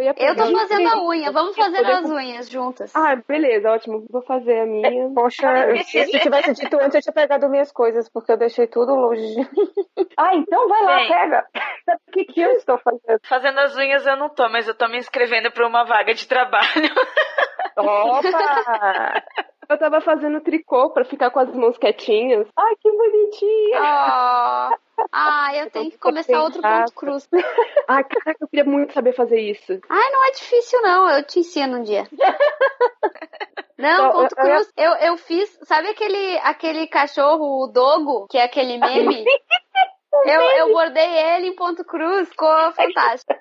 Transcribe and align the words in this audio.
Eu, 0.00 0.36
tô 0.36 0.52
fazendo 0.52 0.88
a 0.88 1.02
unha. 1.04 1.32
Vamos 1.32 1.56
fazer 1.56 1.78
poder 1.78 1.92
as 1.92 2.10
unhas 2.10 2.50
juntas. 2.50 2.94
Ah, 2.94 3.16
beleza, 3.16 3.70
ótimo. 3.70 4.04
Vou 4.10 4.22
fazer 4.22 4.60
a 4.60 4.66
minha. 4.66 5.10
Poxa, 5.14 5.46
se 5.84 5.98
eu 5.98 6.20
tivesse 6.20 6.54
dito 6.54 6.76
antes, 6.80 6.94
eu 6.94 7.02
tinha 7.02 7.12
pegado 7.12 7.48
minhas 7.48 7.72
coisas, 7.72 8.08
porque 8.08 8.32
eu 8.32 8.36
deixei 8.36 8.66
tudo 8.66 8.94
longe 8.94 9.22
de 9.22 9.36
mim. 9.36 9.46
Ah, 10.16 10.34
então 10.34 10.68
vai 10.68 10.82
lá, 10.82 10.96
Bem. 10.96 11.08
pega. 11.08 11.46
O 11.86 12.10
que, 12.10 12.24
que 12.24 12.40
eu 12.40 12.50
estou 12.52 12.76
fazendo? 12.78 13.20
Fazendo 13.28 13.60
as 13.60 13.76
unhas 13.76 14.04
eu 14.04 14.16
não 14.16 14.28
tô, 14.28 14.48
mas 14.48 14.66
eu 14.66 14.74
tô 14.74 14.88
me 14.88 14.98
inscrevendo 14.98 15.50
pra 15.52 15.66
uma 15.66 15.84
vaga 15.84 16.12
de 16.12 16.26
trabalho. 16.26 16.90
Opa! 17.76 19.22
Eu 19.68 19.78
tava 19.78 20.00
fazendo 20.00 20.40
tricô 20.40 20.90
pra 20.90 21.04
ficar 21.04 21.30
com 21.30 21.40
as 21.40 21.54
mãos 21.54 21.76
quietinhas. 21.76 22.48
Ai, 22.56 22.74
que 22.80 22.90
bonitinha. 22.90 23.78
Ah, 23.80 24.70
ah, 25.12 25.54
eu 25.54 25.70
tenho 25.70 25.90
que 25.90 25.98
começar 25.98 26.42
outro 26.42 26.62
ponto 26.62 26.92
cruz. 26.94 27.28
Ai, 27.86 28.02
caraca, 28.04 28.38
eu 28.40 28.48
queria 28.48 28.64
muito 28.64 28.94
saber 28.94 29.12
fazer 29.12 29.40
isso. 29.40 29.78
Ai, 29.88 30.10
não 30.10 30.26
é 30.26 30.30
difícil, 30.32 30.80
não. 30.82 31.10
Eu 31.10 31.22
te 31.22 31.40
ensino 31.40 31.78
um 31.78 31.82
dia. 31.82 32.08
Não, 33.78 34.10
ponto 34.10 34.34
cruz. 34.34 34.68
Eu, 34.76 34.92
eu 34.94 35.16
fiz. 35.16 35.56
Sabe 35.62 35.88
aquele, 35.90 36.36
aquele 36.38 36.88
cachorro, 36.88 37.62
o 37.62 37.68
Dogo, 37.68 38.26
que 38.26 38.36
é 38.36 38.42
aquele 38.42 38.76
meme? 38.76 39.24
Eu, 40.24 40.40
eu 40.42 40.72
bordei 40.72 41.04
ele 41.34 41.48
em 41.48 41.54
ponto 41.54 41.84
cruz. 41.84 42.28
Ficou 42.28 42.48
fantástico. 42.72 43.34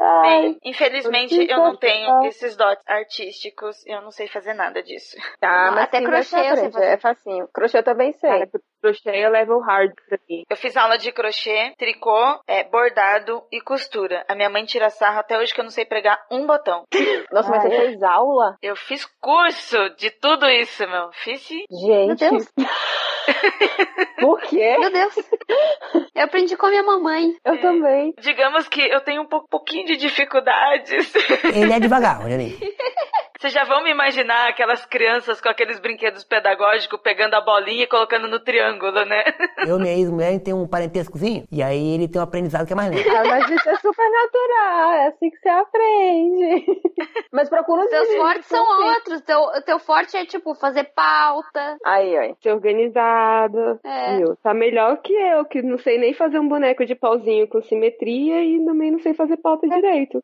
Ai, 0.00 0.30
Bem, 0.42 0.58
infelizmente 0.64 1.34
eu 1.50 1.56
não 1.58 1.76
tenho 1.76 2.24
esses 2.24 2.56
dotes 2.56 2.84
artísticos. 2.86 3.86
Eu 3.86 4.02
não 4.02 4.10
sei 4.10 4.26
fazer 4.28 4.54
nada 4.54 4.82
disso. 4.82 5.16
Tá, 5.40 5.70
mas 5.72 5.84
Até 5.84 5.98
sim, 5.98 6.04
crochê 6.04 6.36
eu 6.50 6.56
sei 6.56 6.70
fazer. 6.70 6.84
É 6.86 6.96
facinho. 6.98 7.48
Crochê 7.52 7.78
eu 7.78 7.82
também 7.84 8.12
sei. 8.12 8.30
cara, 8.30 8.48
crochê 8.82 9.10
é 9.10 9.28
level 9.28 9.60
hard 9.60 9.92
pra 10.08 10.18
mim. 10.28 10.42
Eu 10.48 10.56
fiz 10.56 10.76
aula 10.76 10.96
de 10.98 11.10
crochê, 11.12 11.72
tricô, 11.78 12.40
é, 12.46 12.64
bordado 12.64 13.42
e 13.52 13.60
costura. 13.60 14.24
A 14.28 14.34
minha 14.34 14.50
mãe 14.50 14.64
tira 14.64 14.90
sarro 14.90 15.18
até 15.20 15.38
hoje 15.38 15.52
que 15.54 15.60
eu 15.60 15.64
não 15.64 15.70
sei 15.70 15.84
pregar 15.84 16.18
um 16.30 16.46
botão. 16.46 16.84
Nossa, 17.32 17.50
mas 17.50 17.64
Ah, 17.64 17.68
você 17.68 17.76
fez 17.76 18.02
aula? 18.02 18.56
Eu 18.62 18.76
fiz 18.76 19.04
curso 19.20 19.78
de 19.96 20.10
tudo 20.10 20.48
isso, 20.48 20.86
meu. 20.88 21.10
Fiz 21.12 21.40
sim. 21.42 21.64
Meu 21.70 21.80
Gente, 22.16 22.30
Deus. 22.30 22.52
por 24.20 24.40
quê? 24.42 24.76
Meu 24.78 24.90
Deus. 24.92 25.14
Eu 26.14 26.24
aprendi 26.24 26.56
com 26.56 26.66
a 26.66 26.70
minha 26.70 26.82
mamãe. 26.82 27.34
Eu 27.44 27.60
também. 27.60 28.14
Digamos 28.20 28.68
que 28.68 28.80
eu 28.80 29.00
tenho 29.00 29.22
um 29.22 29.26
pouco, 29.26 29.48
pouquinho 29.48 29.84
de 29.84 29.96
dificuldades. 29.96 31.12
Ele 31.44 31.72
é 31.72 31.80
devagar, 31.80 32.24
olha 32.24 32.36
ali. 32.36 32.56
Vocês 33.44 33.52
já 33.52 33.64
vão 33.64 33.84
me 33.84 33.90
imaginar 33.90 34.48
aquelas 34.48 34.86
crianças 34.86 35.38
com 35.38 35.50
aqueles 35.50 35.78
brinquedos 35.78 36.24
pedagógicos 36.24 36.98
pegando 37.02 37.34
a 37.34 37.42
bolinha 37.42 37.84
e 37.84 37.86
colocando 37.86 38.26
no 38.26 38.40
triângulo, 38.40 39.04
né? 39.04 39.22
Eu 39.68 39.78
minha 39.78 39.92
ex-mulher 39.92 40.40
tem 40.40 40.54
um 40.54 40.66
parentescozinho, 40.66 41.44
e 41.52 41.62
aí 41.62 41.92
ele 41.94 42.08
tem 42.08 42.18
um 42.18 42.24
aprendizado 42.24 42.66
que 42.66 42.72
é 42.72 42.76
mais 42.76 42.90
lento. 42.90 43.06
Ah, 43.10 43.22
mas 43.22 43.50
isso 43.50 43.68
é 43.68 43.76
super 43.76 44.10
natural, 44.10 44.92
é 44.92 45.06
assim 45.08 45.28
que 45.28 45.36
você 45.36 45.48
aprende. 45.50 46.64
Mas 47.34 47.48
procura 47.48 47.82
os 47.82 47.90
Seus 47.90 48.14
fortes 48.14 48.46
são 48.46 48.64
fiz. 48.64 48.94
outros. 48.94 49.20
Teu, 49.22 49.40
teu 49.66 49.78
forte 49.80 50.16
é, 50.16 50.24
tipo, 50.24 50.54
fazer 50.54 50.84
pauta. 50.94 51.76
Aí, 51.84 52.16
ó. 52.16 52.34
Ser 52.40 52.52
organizada. 52.52 53.80
É. 53.82 54.18
Viu? 54.18 54.36
Tá 54.36 54.54
melhor 54.54 54.98
que 54.98 55.12
eu, 55.12 55.44
que 55.44 55.60
não 55.60 55.76
sei 55.78 55.98
nem 55.98 56.14
fazer 56.14 56.38
um 56.38 56.46
boneco 56.46 56.86
de 56.86 56.94
pauzinho 56.94 57.48
com 57.48 57.60
simetria 57.60 58.44
e 58.44 58.64
também 58.64 58.92
não 58.92 59.00
sei 59.00 59.14
fazer 59.14 59.36
pauta 59.38 59.66
direito. 59.68 60.22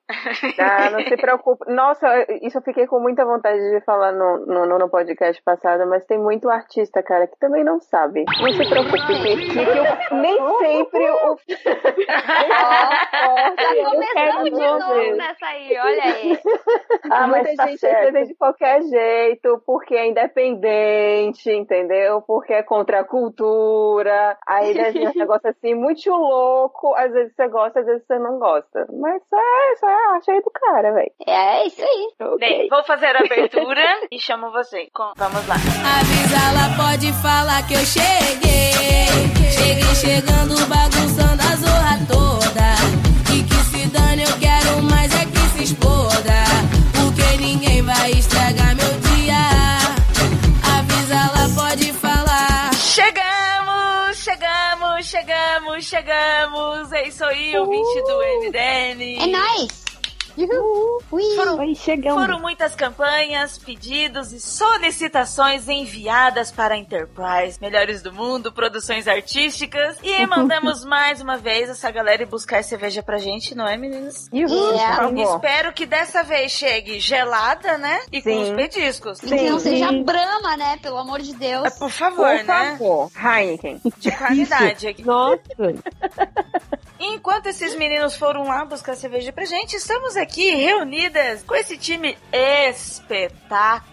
Ah, 0.56 0.90
não 0.90 1.00
se 1.02 1.16
preocupe. 1.16 1.72
Nossa, 1.72 2.06
isso 2.42 2.58
eu 2.58 2.62
fiquei 2.62 2.86
com 2.86 3.00
muita 3.10 3.24
vontade 3.24 3.58
de 3.58 3.80
falar 3.80 4.12
no, 4.12 4.46
no, 4.46 4.78
no 4.78 4.88
podcast 4.88 5.42
passado, 5.42 5.86
mas 5.86 6.04
tem 6.06 6.18
muito 6.18 6.48
artista, 6.48 7.02
cara, 7.02 7.26
que 7.26 7.36
também 7.38 7.64
não 7.64 7.80
sabe. 7.80 8.24
Não 8.40 8.52
se 8.52 8.68
preocupe, 8.68 9.06
que, 9.06 9.58
eu, 9.58 9.84
nem 10.18 10.38
sempre 10.58 11.10
o. 11.10 11.36
Começamos 13.90 14.12
quero 14.12 14.44
de 14.44 14.50
ver. 14.50 14.56
novo 14.56 15.16
nessa 15.16 15.46
aí, 15.46 15.78
olha 15.78 16.02
aí. 16.04 16.38
Ah, 17.10 17.26
Muita 17.26 17.48
muita 17.48 17.66
gente 17.66 17.70
gente 17.70 17.80
tá 17.80 18.08
entende 18.08 18.28
de 18.28 18.34
qualquer 18.34 18.82
jeito, 18.82 19.62
porque 19.66 19.94
é 19.94 20.08
independente, 20.08 21.50
entendeu? 21.50 22.22
Porque 22.22 22.52
é 22.52 22.62
contra 22.62 23.00
a 23.00 23.04
cultura. 23.04 24.36
Aí 24.46 24.74
desenha 24.74 25.10
um 25.14 25.18
negócio 25.18 25.48
assim, 25.48 25.74
muito 25.74 26.10
louco. 26.10 26.94
Às 26.94 27.12
vezes 27.12 27.34
você 27.34 27.48
gosta, 27.48 27.80
às 27.80 27.86
vezes 27.86 28.06
você 28.06 28.18
não 28.18 28.38
gosta. 28.38 28.86
Mas 28.92 29.22
só 29.28 29.38
é, 29.38 29.76
só 29.76 29.88
é 29.88 29.94
a 29.94 30.14
arte 30.14 30.30
aí 30.30 30.40
do 30.40 30.50
cara, 30.50 30.92
velho. 30.92 31.12
É 31.26 31.66
isso 31.66 31.82
aí. 31.82 32.38
Bem, 32.38 32.68
vou 32.68 32.84
fazer 32.84 32.99
a 33.06 33.20
abertura 33.20 33.82
e 34.10 34.20
chamo 34.20 34.50
você. 34.50 34.88
Com- 34.92 35.12
Vamos 35.16 35.46
lá. 35.46 35.54
Avisa 35.56 36.36
ela, 36.48 36.76
pode 36.76 37.12
falar 37.14 37.66
que 37.66 37.74
eu 37.74 37.84
cheguei. 37.84 39.10
Cheguei 39.50 39.94
chegando, 39.94 40.54
bagunçando 40.66 41.42
a 41.42 41.56
zorra 41.56 41.98
toda. 42.08 43.34
E 43.34 43.42
que 43.42 43.54
se 43.70 43.86
dane, 43.88 44.22
eu 44.22 44.38
quero 44.38 44.82
mais 44.84 45.12
é 45.14 45.24
que 45.26 45.38
se 45.58 45.62
exploda. 45.64 46.44
Porque 46.94 47.36
ninguém 47.38 47.82
vai 47.82 48.10
estragar 48.12 48.74
meu 48.76 48.90
dia. 49.00 49.36
Avisa 50.78 51.14
ela, 51.14 51.48
pode 51.54 51.92
falar. 51.94 52.70
Chegamos, 52.74 54.16
chegamos, 54.16 55.06
chegamos, 55.06 55.84
chegamos. 55.84 56.92
É 56.92 57.08
isso 57.08 57.24
aí, 57.24 57.56
ouvinte 57.58 58.02
do 58.02 58.18
MDM. 58.46 59.18
É 59.22 59.26
nóis. 59.26 59.80
Ui. 60.36 61.34
Foram, 61.36 61.58
Oi, 61.58 61.74
chegamos. 61.74 62.20
foram 62.20 62.40
muitas 62.40 62.74
campanhas, 62.74 63.58
pedidos 63.58 64.32
e 64.32 64.40
solicitações 64.40 65.68
enviadas 65.68 66.50
para 66.52 66.74
a 66.74 66.78
Enterprise, 66.78 67.58
Melhores 67.60 68.02
do 68.02 68.12
Mundo, 68.12 68.52
produções 68.52 69.08
artísticas. 69.08 69.96
E 70.02 70.24
mandamos 70.26 70.84
mais 70.86 71.20
uma 71.20 71.36
vez 71.36 71.68
essa 71.68 71.90
galera 71.90 72.22
ir 72.22 72.26
buscar 72.26 72.62
cerveja 72.62 73.02
pra 73.02 73.18
gente, 73.18 73.54
não 73.54 73.66
é, 73.66 73.76
meninas? 73.76 74.28
Uhul, 74.32 74.46
por 74.72 74.78
favor. 74.96 75.34
Espero 75.34 75.72
que 75.72 75.86
dessa 75.86 76.22
vez 76.22 76.52
chegue 76.52 77.00
gelada, 77.00 77.76
né? 77.78 78.00
E 78.12 78.22
com 78.22 78.30
Sim. 78.30 78.42
os 78.42 78.50
petiscos. 78.50 79.22
E 79.22 79.26
que 79.26 79.50
não 79.50 79.58
Sim. 79.58 79.70
seja 79.70 79.92
brama, 79.92 80.56
né? 80.56 80.78
Pelo 80.80 80.98
amor 80.98 81.20
de 81.20 81.34
Deus. 81.34 81.64
É, 81.66 81.70
Por 81.70 81.90
favor, 81.90 82.36
Por 82.36 82.44
né? 82.44 82.76
favor, 82.78 83.10
Heineken. 83.16 83.80
De 83.98 84.10
qualidade 84.12 84.86
aqui. 84.88 85.04
Nossa, 85.04 85.40
Enquanto 87.02 87.46
esses 87.46 87.74
meninos 87.76 88.14
foram 88.14 88.44
lá 88.44 88.62
buscar 88.64 88.94
cerveja 88.94 89.32
pra 89.32 89.46
gente, 89.46 89.74
estamos 89.74 90.16
aqui 90.20 90.54
reunidas 90.54 91.42
com 91.42 91.54
esse 91.54 91.78
time 91.78 92.16
espetacular. 92.32 93.88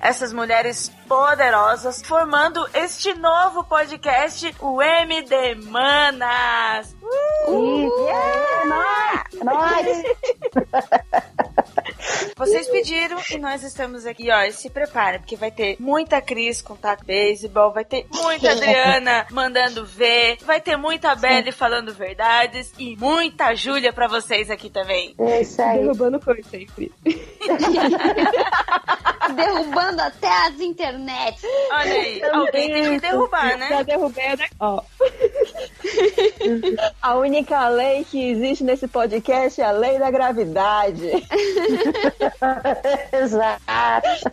Essas 0.00 0.32
mulheres 0.32 0.90
poderosas 1.06 2.00
formando 2.02 2.66
este 2.72 3.12
novo 3.14 3.64
podcast, 3.64 4.54
o 4.58 4.80
MD 4.80 5.54
Manas. 5.56 6.96
Vocês 12.36 12.68
pediram 12.68 13.18
e 13.30 13.38
nós 13.38 13.62
estamos 13.62 14.06
aqui, 14.06 14.30
ó. 14.30 14.42
E 14.42 14.52
se 14.52 14.70
preparem, 14.70 15.20
porque 15.20 15.36
vai 15.36 15.50
ter 15.50 15.76
muita 15.78 16.20
Cris 16.20 16.60
com 16.62 16.76
taco 16.76 17.04
beisebol, 17.04 17.72
vai 17.72 17.84
ter 17.84 18.06
muita 18.12 18.52
Adriana 18.52 19.26
mandando 19.32 19.84
ver, 19.84 20.38
vai 20.44 20.60
ter 20.60 20.76
muita 20.76 21.14
Belle 21.14 21.52
falando 21.52 21.92
verdades 21.92 22.72
e 22.78 22.96
muita 22.96 23.54
Júlia 23.54 23.92
pra 23.92 24.08
vocês 24.08 24.50
aqui 24.50 24.68
também. 24.70 25.14
É 25.18 25.40
isso 25.40 25.60
aí. 25.62 25.78
derrubando 25.80 26.20
coisa 26.20 26.42
sempre. 26.48 26.92
Derrubando 29.34 30.02
até 30.02 30.46
as 30.46 30.60
internets. 30.60 31.42
Olha 31.72 31.92
aí, 31.92 32.22
alguém 32.22 32.72
tem 32.72 32.90
que 32.92 33.00
derrubar, 33.00 33.58
né? 33.58 33.68
Já 33.68 33.82
derrubei 33.82 34.28
a 34.28 34.36
da... 34.36 34.44
Ó, 34.60 34.80
A 37.02 37.14
única 37.16 37.68
lei 37.68 38.04
que 38.04 38.30
existe 38.30 38.64
nesse 38.64 38.88
podcast 38.88 39.60
é 39.60 39.64
a 39.64 39.70
lei 39.70 39.98
da 39.98 40.10
gravidade. 40.10 41.10
Exato. 43.12 44.32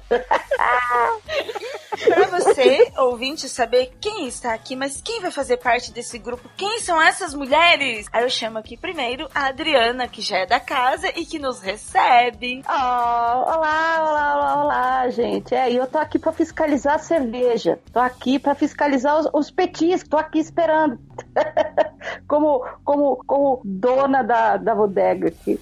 Pra 2.06 2.40
você, 2.40 2.91
ouvinte, 2.97 3.47
saber 3.47 3.94
quem 4.01 4.28
está 4.28 4.53
aqui, 4.53 4.75
mas 4.75 5.00
quem 5.01 5.22
vai 5.22 5.31
fazer 5.31 5.57
parte 5.57 5.91
desse 5.91 6.18
grupo, 6.18 6.50
quem 6.57 6.79
são 6.79 7.01
essas 7.01 7.34
mulheres? 7.34 8.07
Aí 8.12 8.24
eu 8.24 8.29
chamo 8.29 8.57
aqui 8.57 8.75
primeiro 8.75 9.29
a 9.34 9.47
Adriana, 9.47 10.07
que 10.07 10.22
já 10.22 10.40
é 10.40 10.46
da 10.46 10.59
casa 10.59 11.07
e 11.16 11.25
que 11.25 11.40
nos 11.40 11.62
recebe. 11.62 12.63
Oh, 12.68 12.71
olá, 12.71 14.06
olá, 14.10 14.36
olá, 14.36 14.63
olá, 14.63 15.10
gente. 15.10 15.54
É, 15.54 15.71
eu 15.71 15.86
tô 15.88 15.98
aqui 15.98 16.18
pra 16.18 16.31
fiscalizar 16.31 16.95
a 16.95 17.00
cerveja. 17.00 17.80
Tô 17.92 18.00
aqui 18.00 18.39
pra 18.39 18.56
fiscalizar 18.56 19.19
os, 19.19 19.30
os 19.33 19.51
petiscos. 19.51 20.10
Tô 20.10 20.18
aqui 20.18 20.39
esperando. 20.39 21.00
como, 22.27 22.65
como, 22.83 23.24
como 23.25 23.62
dona 23.63 24.24
da, 24.24 24.57
da 24.57 24.75
bodega 24.75 25.27
aqui. 25.27 25.60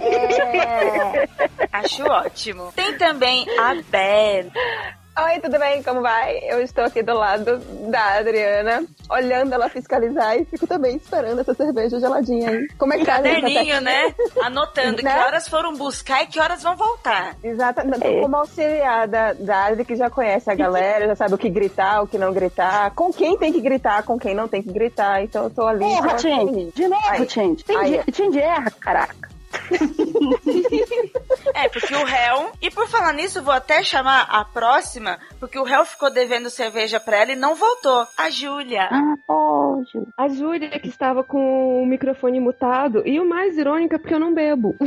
É... 0.00 0.99
Acho 1.72 2.04
ótimo. 2.04 2.72
Tem 2.74 2.96
também 2.98 3.46
a 3.58 3.74
Belle. 3.90 4.50
Oi, 5.22 5.40
tudo 5.40 5.58
bem? 5.58 5.82
Como 5.82 6.00
vai? 6.00 6.38
Eu 6.44 6.62
estou 6.62 6.84
aqui 6.84 7.02
do 7.02 7.12
lado 7.12 7.58
da 7.90 8.18
Adriana, 8.20 8.82
olhando 9.10 9.52
ela 9.52 9.68
fiscalizar 9.68 10.38
e 10.38 10.44
fico 10.46 10.66
também 10.66 10.96
esperando 10.96 11.40
essa 11.40 11.52
cerveja 11.52 11.98
geladinha 12.00 12.48
aí. 12.48 12.68
Como 12.78 12.94
é 12.94 12.98
que 12.98 13.04
tá? 13.04 13.16
Caderninho, 13.16 13.80
né? 13.82 14.14
Anotando 14.42 14.98
que 14.98 15.02
Né? 15.02 15.22
horas 15.24 15.46
foram 15.46 15.74
buscar 15.76 16.22
e 16.22 16.26
que 16.26 16.40
horas 16.40 16.62
vão 16.62 16.74
voltar. 16.76 17.36
Exatamente. 17.42 18.06
É. 18.06 18.20
Como 18.20 18.36
auxiliar 18.36 19.08
da, 19.08 19.32
da 19.34 19.64
Adri, 19.66 19.84
que 19.84 19.96
já 19.96 20.08
conhece 20.08 20.48
a 20.50 20.54
galera, 20.54 21.06
já 21.08 21.16
sabe 21.16 21.34
o 21.34 21.38
que 21.38 21.50
gritar, 21.50 22.02
o 22.02 22.06
que 22.06 22.16
não 22.16 22.32
gritar, 22.32 22.92
com 22.92 23.12
quem 23.12 23.36
tem 23.36 23.52
que 23.52 23.60
gritar, 23.60 24.04
com 24.04 24.18
quem 24.18 24.34
não 24.34 24.48
tem 24.48 24.62
que 24.62 24.72
gritar. 24.72 25.22
Então 25.22 25.44
eu 25.44 25.50
tô 25.50 25.66
ali. 25.66 25.84
Erra, 25.84 26.08
pra- 26.10 26.18
gente. 26.18 26.72
De 26.74 26.88
novo, 26.88 27.28
gente. 27.28 27.64
Tem 27.64 27.76
erra, 28.38 28.70
caraca. 28.80 29.28
É, 31.54 31.68
porque 31.68 31.94
o 31.94 32.04
réu. 32.04 32.52
E 32.62 32.70
por 32.70 32.86
falar 32.88 33.12
nisso, 33.12 33.42
vou 33.42 33.52
até 33.52 33.82
chamar 33.82 34.22
a 34.30 34.44
próxima, 34.44 35.18
porque 35.38 35.58
o 35.58 35.62
réu 35.64 35.84
ficou 35.84 36.10
devendo 36.10 36.48
cerveja 36.48 36.98
pra 37.00 37.18
ela 37.18 37.32
e 37.32 37.36
não 37.36 37.54
voltou. 37.54 38.06
A 38.16 38.30
Júlia. 38.30 38.88
Ah, 38.90 39.14
pode. 39.26 39.90
A 40.16 40.28
Júlia 40.28 40.70
que 40.78 40.88
estava 40.88 41.22
com 41.24 41.82
o 41.82 41.86
microfone 41.86 42.40
mutado. 42.40 43.02
E 43.06 43.18
o 43.20 43.28
mais 43.28 43.58
irônico 43.58 43.94
é 43.94 43.98
porque 43.98 44.14
eu 44.14 44.20
não 44.20 44.32
bebo. 44.34 44.74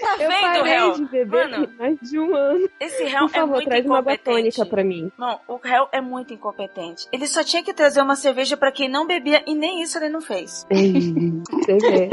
Tá 0.00 0.16
Eu 0.18 0.28
vendo, 0.28 0.40
parei 0.40 0.62
réu? 0.62 0.92
de 0.92 1.04
beber 1.06 1.48
Mano, 1.50 1.68
mais 1.78 1.98
de 2.00 2.18
um 2.18 2.34
ano. 2.36 2.68
esse 2.80 3.04
réu 3.04 3.26
Por 3.26 3.30
é 3.36 3.40
favor, 3.40 3.54
muito 3.56 3.68
traz 3.68 3.84
uma 3.84 3.98
água 3.98 4.12
incompetente. 4.14 4.56
tônica 4.56 4.66
pra 4.70 4.84
mim. 4.84 5.10
Não, 5.18 5.40
o 5.48 5.56
réu 5.56 5.88
é 5.92 6.00
muito 6.00 6.32
incompetente. 6.32 7.08
Ele 7.12 7.26
só 7.26 7.42
tinha 7.42 7.62
que 7.62 7.72
trazer 7.74 8.00
uma 8.00 8.16
cerveja 8.16 8.56
pra 8.56 8.70
quem 8.72 8.88
não 8.88 9.06
bebia 9.06 9.42
e 9.46 9.54
nem 9.54 9.82
isso 9.82 9.98
ele 9.98 10.08
não 10.08 10.20
fez. 10.20 10.66
Você 11.52 11.76
vê. 11.78 12.10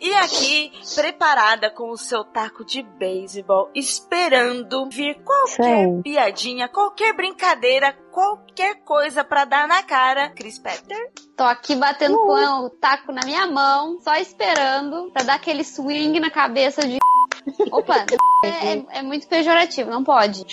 E 0.00 0.12
aqui, 0.14 0.72
preparada 0.94 1.70
com 1.70 1.90
o 1.90 1.96
seu 1.96 2.24
taco 2.24 2.64
de 2.64 2.82
beisebol, 2.82 3.70
esperando 3.74 4.88
vir 4.90 5.22
qualquer 5.22 5.86
Sim. 5.86 6.02
piadinha, 6.02 6.68
qualquer 6.68 7.14
brincadeira, 7.14 7.96
qualquer 8.10 8.76
coisa 8.84 9.24
pra 9.24 9.44
dar 9.44 9.66
na 9.68 9.82
cara, 9.82 10.30
Chris 10.30 10.58
Petter. 10.58 11.12
Tô 11.36 11.44
aqui 11.44 11.74
batendo 11.76 12.16
com 12.16 12.64
o 12.66 12.70
taco 12.70 13.12
na 13.12 13.22
minha 13.24 13.46
mão, 13.46 13.98
só 14.00 14.14
esperando 14.16 15.10
pra 15.12 15.22
dar 15.22 15.34
aquele 15.34 15.64
swing 15.64 16.18
na 16.20 16.30
cabeça 16.30 16.86
de. 16.86 16.98
Opa, 17.72 18.04
é, 18.44 18.74
é- 18.74 18.98
é 18.98 19.02
muito 19.02 19.26
pejorativo, 19.28 19.90
não 19.90 20.02
pode. 20.02 20.44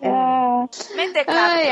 É, 0.00 0.08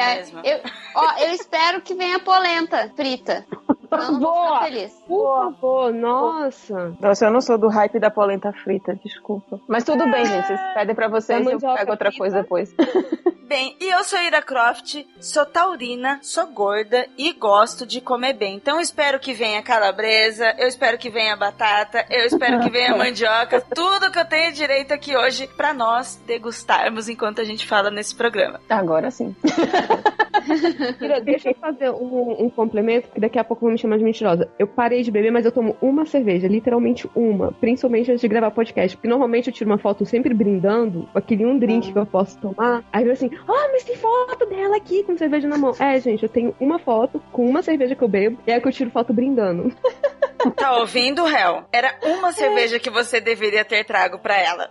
ai. 0.01 0.17
mesmo. 0.19 0.41
Eu, 0.45 0.61
ó, 0.95 1.19
eu 1.19 1.33
espero 1.35 1.81
que 1.83 1.95
venha 1.95 2.19
polenta 2.21 2.91
frita. 2.97 3.47
Eu 3.93 4.13
não 4.13 4.21
Boa. 4.21 4.61
Por 5.07 5.53
favor, 5.53 5.93
nossa. 5.93 6.97
Nossa, 7.01 7.27
eu 7.27 7.31
não 7.31 7.41
sou 7.41 7.59
do 7.59 7.69
hype 7.69 7.99
da 7.99 8.11
polenta 8.11 8.53
frita, 8.53 8.99
desculpa. 9.05 9.61
Mas 9.69 9.85
tudo 9.85 10.05
bem, 10.11 10.25
gente. 10.25 10.47
Vocês 10.47 10.61
pedem 10.75 10.95
pra 10.95 11.09
vocês 11.09 11.47
e 11.47 11.53
eu 11.53 11.61
pego 11.61 11.91
outra 11.91 12.11
frita. 12.11 12.19
coisa 12.19 12.43
depois. 12.43 12.75
Bem, 13.53 13.77
e 13.79 13.91
eu 13.91 14.03
sou 14.03 14.19
Ira 14.19 14.41
Croft, 14.41 15.05
sou 15.21 15.45
taurina, 15.45 16.19
sou 16.23 16.47
gorda 16.47 17.07
e 17.19 17.35
gosto 17.35 17.85
de 17.85 18.01
comer 18.01 18.33
bem. 18.33 18.55
Então 18.55 18.77
eu 18.77 18.81
espero 18.81 19.21
que 19.21 19.35
venha 19.35 19.63
calabresa, 19.63 20.55
eu 20.57 20.67
espero 20.67 20.97
que 20.97 21.11
venha 21.11 21.37
batata, 21.37 22.07
eu 22.09 22.25
espero 22.25 22.61
que 22.61 22.71
venha 22.71 22.97
mandioca, 22.97 23.61
tudo 23.61 24.11
que 24.11 24.19
eu 24.19 24.25
tenho 24.25 24.53
direito 24.53 24.95
aqui 24.95 25.15
hoje 25.15 25.47
pra 25.49 25.75
nós 25.75 26.19
degustarmos 26.27 27.11
enquanto 27.11 27.43
a 27.43 27.45
gente 27.45 27.67
fala 27.67 27.91
nesse 27.91 28.15
programa. 28.15 28.59
Agora 28.71 29.11
sim. 29.11 29.37
Deixa 31.25 31.51
eu 31.51 31.55
fazer 31.55 31.91
um, 31.91 32.45
um 32.45 32.51
complemento, 32.51 33.09
que 33.11 33.21
daqui 33.21 33.39
a 33.39 33.45
pouco 33.45 33.65
vão 33.65 33.73
me 33.73 33.79
chamar 33.79 33.99
de 33.99 34.05
mentirosa. 34.05 34.49
Eu 34.59 34.67
parei 34.67 35.03
de 35.03 35.11
beber, 35.11 35.31
mas 35.31 35.45
eu 35.45 35.53
tomo 35.53 35.77
uma 35.81 36.07
cerveja, 36.07 36.49
literalmente 36.49 37.09
uma. 37.15 37.53
Principalmente 37.53 38.11
antes 38.11 38.21
de 38.21 38.29
gravar 38.29 38.51
podcast. 38.51 38.97
Porque 38.97 39.09
normalmente 39.09 39.49
eu 39.49 39.53
tiro 39.53 39.71
uma 39.71 39.79
foto 39.79 40.05
sempre 40.05 40.35
brindando, 40.35 41.09
aquele 41.15 41.45
um 41.45 41.59
drink 41.59 41.93
que 41.93 41.99
eu 41.99 42.07
posso 42.07 42.39
tomar. 42.39 42.85
Aí 42.93 43.05
eu 43.05 43.13
assim, 43.13 43.31
ah, 43.49 43.69
mas 43.73 43.85
tem 43.85 43.97
foto 43.97 44.47
dela 44.47 44.77
aqui 44.77 45.03
com 45.05 45.17
cerveja 45.17 45.49
na 45.49 45.59
mão. 45.59 45.75
É, 45.79 45.99
gente, 46.01 46.23
eu 46.23 46.29
tenho 46.29 46.55
uma 46.61 46.79
foto 46.79 47.23
com 47.33 47.49
uma 47.49 47.63
cerveja 47.63 47.95
que 47.95 48.03
eu 48.03 48.09
bebo, 48.09 48.39
e 48.47 48.53
aí 48.53 48.61
que 48.61 48.69
eu 48.69 48.73
tiro 48.73 48.91
foto 48.91 49.13
brindando. 49.13 49.73
Tá 50.57 50.77
ouvindo, 50.79 51.27
Hel? 51.27 51.65
Era 51.73 51.95
uma 52.03 52.33
cerveja 52.33 52.79
que 52.79 52.91
você 52.91 53.21
deveria 53.21 53.65
ter 53.65 53.85
trago 53.85 54.19
pra 54.19 54.37
ela. 54.37 54.71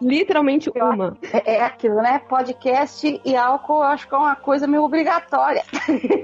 Literalmente 0.00 0.70
uma. 0.74 1.16
é, 1.32 1.56
é 1.56 1.62
aquilo, 1.62 1.96
né? 1.96 2.20
Podcast 2.28 3.20
e 3.24 3.36
álcool 3.36 3.78
eu 3.78 3.82
acho 3.82 4.08
que 4.08 4.14
é 4.14 4.18
uma 4.18 4.36
coisa 4.36 4.66
meio 4.66 4.82
obrigatória. 4.82 5.64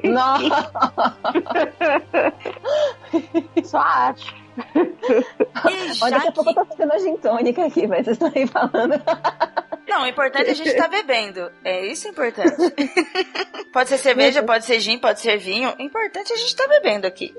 Nossa! 0.05 0.71
Só 3.65 3.79
acho. 3.79 4.35
E 4.75 6.03
Olha, 6.03 6.17
daqui 6.17 6.29
a 6.29 6.33
pouco 6.33 6.51
eu 6.51 6.55
tô 6.55 6.65
fazendo 6.65 6.93
a 6.93 6.99
gin 6.99 7.17
tônica 7.17 7.67
aqui, 7.67 7.87
mas 7.87 8.05
vocês 8.05 8.17
estão 8.17 8.33
aí 8.35 8.47
falando. 8.47 8.95
Não, 9.87 10.03
o 10.03 10.07
importante 10.07 10.49
é 10.49 10.51
a 10.51 10.55
gente 10.55 10.69
estar 10.71 10.89
bebendo. 10.89 11.51
É 11.65 11.87
isso 11.87 12.09
importante. 12.09 12.57
pode 13.73 13.89
ser 13.89 13.99
cerveja, 13.99 14.43
pode 14.43 14.65
ser 14.65 14.81
gin, 14.81 14.99
pode 14.99 15.21
ser 15.21 15.39
vinho. 15.39 15.75
O 15.79 15.83
importante 15.83 16.33
é 16.33 16.35
a 16.35 16.39
gente 16.39 16.49
estar 16.49 16.67
bebendo 16.67 17.07
aqui. 17.07 17.35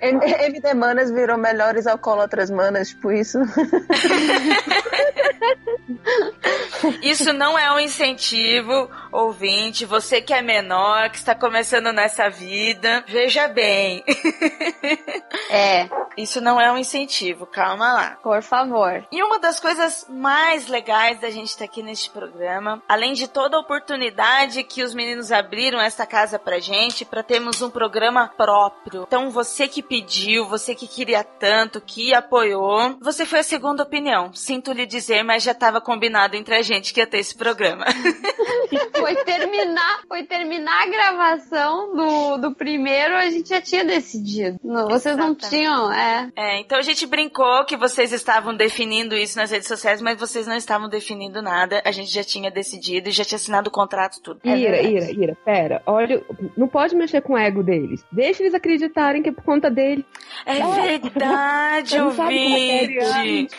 MD 0.00 0.74
Manas 0.74 1.10
virou 1.10 1.38
melhores 1.38 1.86
alcoólatras 1.86 2.50
manas, 2.50 2.90
tipo 2.90 3.10
isso. 3.10 3.38
Isso 7.02 7.32
não 7.32 7.58
é 7.58 7.72
um 7.72 7.80
incentivo, 7.80 8.88
ouvinte. 9.10 9.84
Você 9.84 10.20
que 10.20 10.32
é 10.32 10.40
menor, 10.40 11.10
que 11.10 11.16
está 11.16 11.34
começando 11.34 11.92
nessa 11.92 12.28
vida, 12.28 13.04
veja 13.06 13.48
bem. 13.48 14.04
É, 15.50 15.88
Isso 16.16 16.40
não 16.42 16.60
é 16.60 16.70
um 16.70 16.76
incentivo, 16.76 17.46
calma 17.46 17.92
lá. 17.92 18.18
por 18.22 18.42
favor. 18.42 19.02
E 19.10 19.22
uma 19.22 19.38
das 19.38 19.58
coisas 19.58 20.04
mais 20.08 20.66
legais 20.66 21.18
da 21.20 21.30
gente 21.30 21.48
estar 21.48 21.64
aqui 21.64 21.77
neste 21.82 22.10
programa, 22.10 22.82
além 22.88 23.12
de 23.12 23.28
toda 23.28 23.56
a 23.56 23.60
oportunidade 23.60 24.64
que 24.64 24.82
os 24.82 24.94
meninos 24.94 25.32
abriram 25.32 25.80
essa 25.80 26.06
casa 26.06 26.38
pra 26.38 26.58
gente, 26.58 27.04
pra 27.04 27.22
termos 27.22 27.62
um 27.62 27.70
programa 27.70 28.28
próprio. 28.28 29.04
Então, 29.06 29.30
você 29.30 29.68
que 29.68 29.82
pediu, 29.82 30.46
você 30.46 30.74
que 30.74 30.86
queria 30.86 31.22
tanto, 31.22 31.80
que 31.80 32.14
apoiou, 32.14 32.96
você 33.00 33.24
foi 33.24 33.40
a 33.40 33.44
segunda 33.44 33.82
opinião. 33.82 34.32
Sinto 34.32 34.72
lhe 34.72 34.86
dizer, 34.86 35.22
mas 35.22 35.42
já 35.42 35.52
estava 35.52 35.80
combinado 35.80 36.36
entre 36.36 36.54
a 36.54 36.62
gente 36.62 36.92
que 36.92 37.00
ia 37.00 37.06
ter 37.06 37.18
esse 37.18 37.36
programa. 37.36 37.84
Foi 38.98 39.14
terminar, 39.24 40.00
foi 40.08 40.24
terminar 40.24 40.82
a 40.82 40.86
gravação 40.86 41.94
do, 41.94 42.36
do 42.38 42.54
primeiro, 42.54 43.14
a 43.14 43.30
gente 43.30 43.48
já 43.48 43.60
tinha 43.60 43.84
decidido. 43.84 44.58
Não, 44.62 44.88
vocês 44.88 45.16
não 45.16 45.34
tinham, 45.34 45.90
é. 45.92 46.30
É, 46.36 46.60
então 46.60 46.78
a 46.78 46.82
gente 46.82 47.06
brincou 47.06 47.64
que 47.64 47.76
vocês 47.76 48.12
estavam 48.12 48.54
definindo 48.54 49.14
isso 49.14 49.38
nas 49.38 49.50
redes 49.50 49.68
sociais, 49.68 50.02
mas 50.02 50.18
vocês 50.18 50.46
não 50.46 50.56
estavam 50.56 50.88
definindo 50.88 51.40
nada. 51.40 51.67
A 51.84 51.90
gente 51.90 52.12
já 52.12 52.24
tinha 52.24 52.50
decidido 52.50 53.08
e 53.08 53.12
já 53.12 53.24
tinha 53.24 53.36
assinado 53.36 53.68
o 53.68 53.72
contrato, 53.72 54.20
tudo. 54.22 54.40
É 54.44 54.56
Ira, 54.56 54.70
verdade. 54.70 54.94
Ira, 54.94 55.22
Ira, 55.22 55.36
pera. 55.44 55.82
Olha, 55.86 56.22
não 56.56 56.68
pode 56.68 56.94
mexer 56.94 57.20
com 57.22 57.34
o 57.34 57.38
ego 57.38 57.62
deles. 57.62 58.04
Deixa 58.10 58.42
eles 58.42 58.54
acreditarem 58.54 59.22
que 59.22 59.28
é 59.28 59.32
por 59.32 59.44
conta 59.44 59.70
dele. 59.70 60.04
É 60.44 60.98
verdade, 60.98 61.90
sabe 61.90 62.14
como 62.14 62.56
é 62.56 62.86
que 62.86 62.98
é 62.98 63.06
ouvinte. 63.06 63.56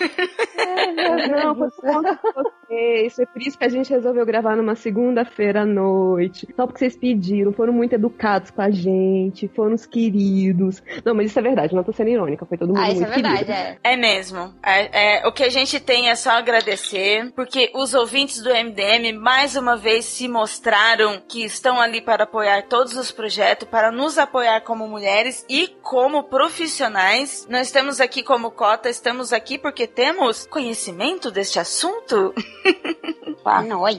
Não, 1.30 1.56
foi 1.56 1.70
por 1.72 1.82
conta 1.82 2.20
de 2.70 2.76
vocês. 2.76 3.16
Foi 3.16 3.26
por 3.26 3.42
isso 3.42 3.58
que 3.58 3.66
a 3.66 3.70
gente 3.70 3.90
resolveu 3.90 4.26
gravar 4.26 4.56
numa 4.56 4.76
segunda-feira 4.76 5.62
à 5.62 5.66
noite. 5.66 6.48
Só 6.56 6.66
porque 6.66 6.80
vocês 6.80 6.96
pediram. 6.96 7.52
Foram 7.54 7.74
muito 7.74 7.94
educados 7.94 8.52
com 8.52 8.62
a 8.62 8.70
gente. 8.70 9.48
Foram 9.50 9.74
os 9.76 9.86
queridos. 9.86 10.82
Não, 11.04 11.14
mas 11.14 11.28
isso 11.28 11.40
é 11.40 11.42
verdade. 11.42 11.76
Não 11.76 11.84
tô 11.84 11.92
sendo 11.92 12.10
irônica. 12.10 12.46
Foi 12.46 12.58
todo 12.58 12.70
mundo 12.70 12.80
Ah, 12.80 12.90
isso 12.92 13.04
é 13.04 13.08
muito 13.08 13.14
verdade, 13.22 13.46
querido. 13.46 13.52
é. 13.54 13.78
É 13.84 13.98
mesmo. 13.98 14.54
É, 14.64 15.18
é, 15.24 15.28
o 15.28 15.32
que 15.32 15.44
a 15.44 15.50
gente 15.50 15.80
tem 15.80 16.10
é 16.10 16.16
só 16.16 16.32
agradecer, 16.32 17.32
porque 17.36 17.72
os 17.74 17.94
ouvintes 17.94 18.42
do 18.42 18.50
MDM 18.50 19.14
mais 19.20 19.56
uma 19.56 19.76
vez 19.76 20.06
se 20.06 20.28
mostraram 20.28 21.22
que 21.28 21.44
estão 21.44 21.80
ali 21.80 22.02
para 22.02 22.24
apoiar 22.24 22.64
todos 22.68 22.96
os 22.96 23.12
projetos, 23.12 23.68
para 23.68 23.92
nos 23.92 24.18
apoiar 24.18 24.62
como 24.62 24.88
mulheres 24.88 25.46
e 25.50 25.68
como 25.82 26.24
profissionais. 26.24 27.48
Nós 27.50 27.68
estamos 27.68 28.00
aqui 28.00 28.24
como 28.24 28.52
cota, 28.52 28.90
estamos 28.90 29.34
aqui 29.34 29.58
porque 29.58 29.88
temos 29.88 30.46
conhecimento 30.48 31.32
deste 31.32 31.60
assunto. 31.60 32.34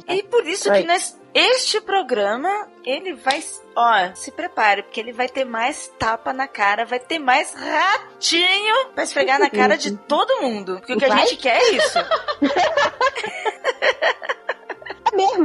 E 0.08 0.22
por 0.22 0.46
isso 0.46 0.70
que 0.72 0.82
nós, 0.86 1.18
este 1.34 1.80
programa, 1.80 2.68
ele 2.84 3.14
vai. 3.14 3.42
Ó, 3.74 4.14
se 4.14 4.30
prepare, 4.32 4.82
porque 4.82 5.00
ele 5.00 5.12
vai 5.12 5.28
ter 5.28 5.44
mais 5.44 5.88
tapa 5.98 6.32
na 6.32 6.46
cara, 6.48 6.84
vai 6.84 6.98
ter 6.98 7.18
mais 7.18 7.54
ratinho 7.54 8.88
pra 8.94 9.04
esfregar 9.04 9.38
na 9.38 9.48
cara 9.48 9.76
de 9.76 9.96
todo 9.96 10.42
mundo. 10.42 10.76
Porque 10.78 10.94
o 10.94 10.96
que 10.98 11.04
a 11.04 11.08
Vai? 11.08 11.26
gente 11.26 11.36
quer 11.36 11.56
é 11.56 11.70
isso. 11.76 11.98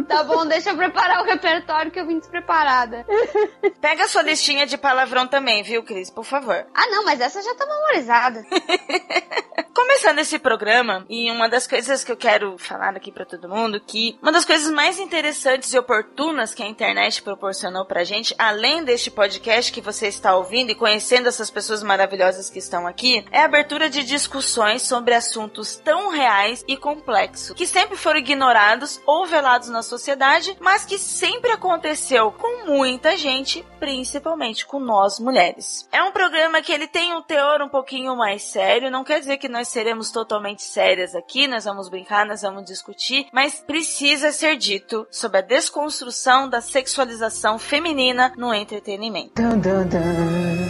Tá 0.08 0.24
bom, 0.24 0.46
deixa 0.46 0.70
eu 0.70 0.78
preparar 0.78 1.22
o 1.22 1.26
repertório 1.26 1.92
que 1.92 2.00
eu 2.00 2.06
vim 2.06 2.20
despreparada. 2.20 3.06
Pega 3.82 4.06
a 4.06 4.08
sua 4.08 4.22
listinha 4.22 4.66
de 4.66 4.78
palavrão 4.78 5.28
também, 5.28 5.64
viu, 5.64 5.84
Cris? 5.84 6.10
Por 6.10 6.24
favor. 6.24 6.66
Ah, 6.74 6.88
não, 6.88 7.04
mas 7.04 7.20
essa 7.20 7.42
já 7.42 7.56
tá 7.56 7.66
memorizada. 7.66 8.46
Começando 9.74 10.20
esse 10.20 10.40
programa, 10.40 11.06
e 11.10 11.30
uma 11.30 11.50
das 11.50 11.68
coisas 11.68 12.04
que 12.04 12.12
eu 12.12 12.16
quero 12.16 12.58
falar 12.58 12.96
aqui 12.96 13.12
pra 13.12 13.26
todo 13.26 13.50
mundo, 13.50 13.80
que 13.80 14.18
uma 14.22 14.32
das 14.32 14.46
coisas 14.46 14.72
mais 14.72 15.00
interessantes 15.00 15.74
e 15.74 15.78
oportunas 15.78 16.54
que 16.54 16.64
a 16.64 16.68
internet 16.68 17.22
proporcionou 17.22 17.86
pra 17.86 18.04
gente, 18.04 18.34
além 18.38 18.84
deste 18.84 19.12
podcast 19.12 19.72
que 19.72 19.82
você 19.82 20.08
está 20.08 20.36
ouvindo 20.36 20.72
e 20.72 20.76
conhecendo 20.76 21.28
essas 21.28 21.50
pessoas 21.50 21.84
maravilhosas 21.84 22.50
que 22.50 22.60
estão 22.60 22.88
aqui, 22.88 23.26
é 23.32 23.42
a 23.42 23.46
abertura 23.46 23.90
de 23.90 24.04
discussões 24.04 24.82
sobre 24.84 25.14
assuntos 25.14 25.76
tão 25.76 26.10
reais 26.10 26.64
e 26.68 26.78
complexos, 26.78 27.56
que 27.56 27.68
sempre 27.68 27.98
foram 27.98 28.20
ignorados 28.20 29.02
ou 29.06 29.26
velados 29.26 29.55
na 29.70 29.82
sociedade, 29.82 30.56
mas 30.60 30.86
que 30.86 30.98
sempre 30.98 31.52
aconteceu 31.52 32.32
com 32.32 32.66
muita 32.66 33.18
gente, 33.18 33.66
principalmente 33.80 34.66
com 34.66 34.80
nós 34.80 35.20
mulheres. 35.20 35.88
É 35.92 36.04
um 36.04 36.12
programa 36.12 36.62
que 36.62 36.72
ele 36.72 36.88
tem 36.88 37.14
um 37.14 37.22
teor 37.22 37.62
um 37.62 37.70
pouquinho 37.70 38.16
mais 38.16 38.44
sério, 38.44 38.92
não 38.92 39.04
quer 39.04 39.20
dizer 39.20 39.38
que 39.38 39.48
nós 39.48 39.68
seremos 39.68 40.12
totalmente 40.12 40.62
sérias 40.62 41.16
aqui, 41.16 41.48
nós 41.48 41.66
vamos 41.66 41.90
brincar, 41.90 42.26
nós 42.26 42.42
vamos 42.42 42.66
discutir, 42.66 43.28
mas 43.32 43.62
precisa 43.62 44.32
ser 44.32 44.58
dito 44.58 45.08
sobre 45.10 45.40
a 45.40 45.42
desconstrução 45.42 46.50
da 46.50 46.62
sexualização 46.62 47.58
feminina 47.58 48.34
no 48.38 48.54
entretenimento. 48.54 49.34
Dun, 49.36 49.60
dun, 49.60 49.88
dun. 49.88 50.66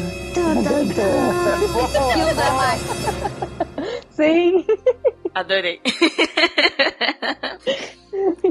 Sim. 4.11 4.65
Adorei. 5.33 5.81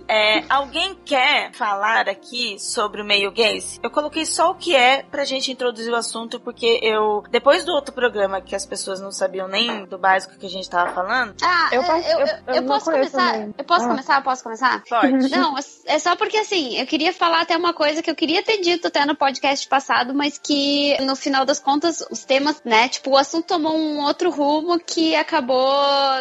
É, 0.09 0.45
alguém 0.49 0.95
quer 1.05 1.53
falar 1.53 2.09
aqui 2.09 2.59
sobre 2.59 3.01
o 3.01 3.05
meio 3.05 3.31
gays? 3.31 3.79
Eu 3.83 3.91
coloquei 3.91 4.25
só 4.27 4.51
o 4.51 4.55
que 4.55 4.75
é 4.75 5.03
pra 5.03 5.25
gente 5.25 5.51
introduzir 5.51 5.93
o 5.93 5.97
assunto, 5.97 6.39
porque 6.41 6.81
eu, 6.83 7.23
depois 7.31 7.65
do 7.65 7.73
outro 7.73 7.95
programa 7.95 8.41
que 8.41 8.55
as 8.55 8.67
pessoas 8.67 9.01
não 9.01 9.11
sabiam 9.13 9.49
nem 9.49 9.85
do 9.87 9.99
básico 9.99 10.37
que 10.39 10.47
a 10.47 10.51
gente 10.51 10.69
tava 10.69 10.93
falando, 10.93 11.35
Ah, 11.43 11.69
Eu 11.73 11.81
eu, 11.81 11.87
faço- 11.87 12.09
eu, 12.09 12.19
eu- 12.19 12.27
eu, 12.27 12.55
eu 12.55 12.63
posso 12.65 12.91
começar? 12.91 13.33
também. 13.33 13.55
Eu 13.59 13.65
posso 13.65 13.85
Ah. 13.85 13.89
começar? 13.89 14.23
Posso 14.23 14.43
começar? 14.43 14.83
pode. 14.89 15.13
Não, 15.31 15.55
é 15.87 15.99
só 15.99 16.17
porque 16.17 16.37
assim, 16.39 16.79
eu 16.79 16.87
queria 16.87 17.13
falar 17.13 17.41
até 17.43 17.57
uma 17.57 17.73
coisa 17.73 18.03
que 18.03 18.11
eu 18.11 18.15
queria 18.15 18.43
ter 18.43 18.59
dito 18.61 18.89
até 18.89 19.05
no 19.05 19.15
podcast 19.17 19.67
passado, 19.69 20.15
mas 20.15 20.39
que 20.39 20.97
no 21.03 21.17
final 21.17 21.45
das 21.45 21.59
contas 21.59 22.05
os 22.11 22.25
temas, 22.25 22.61
né, 22.65 22.89
tipo, 22.89 23.11
o 23.11 23.17
assunto 23.17 23.47
tomou 23.47 23.77
um 23.77 24.01
outro 24.05 24.31
rumo 24.31 24.79
que 24.79 25.15
acabou, 25.15 25.73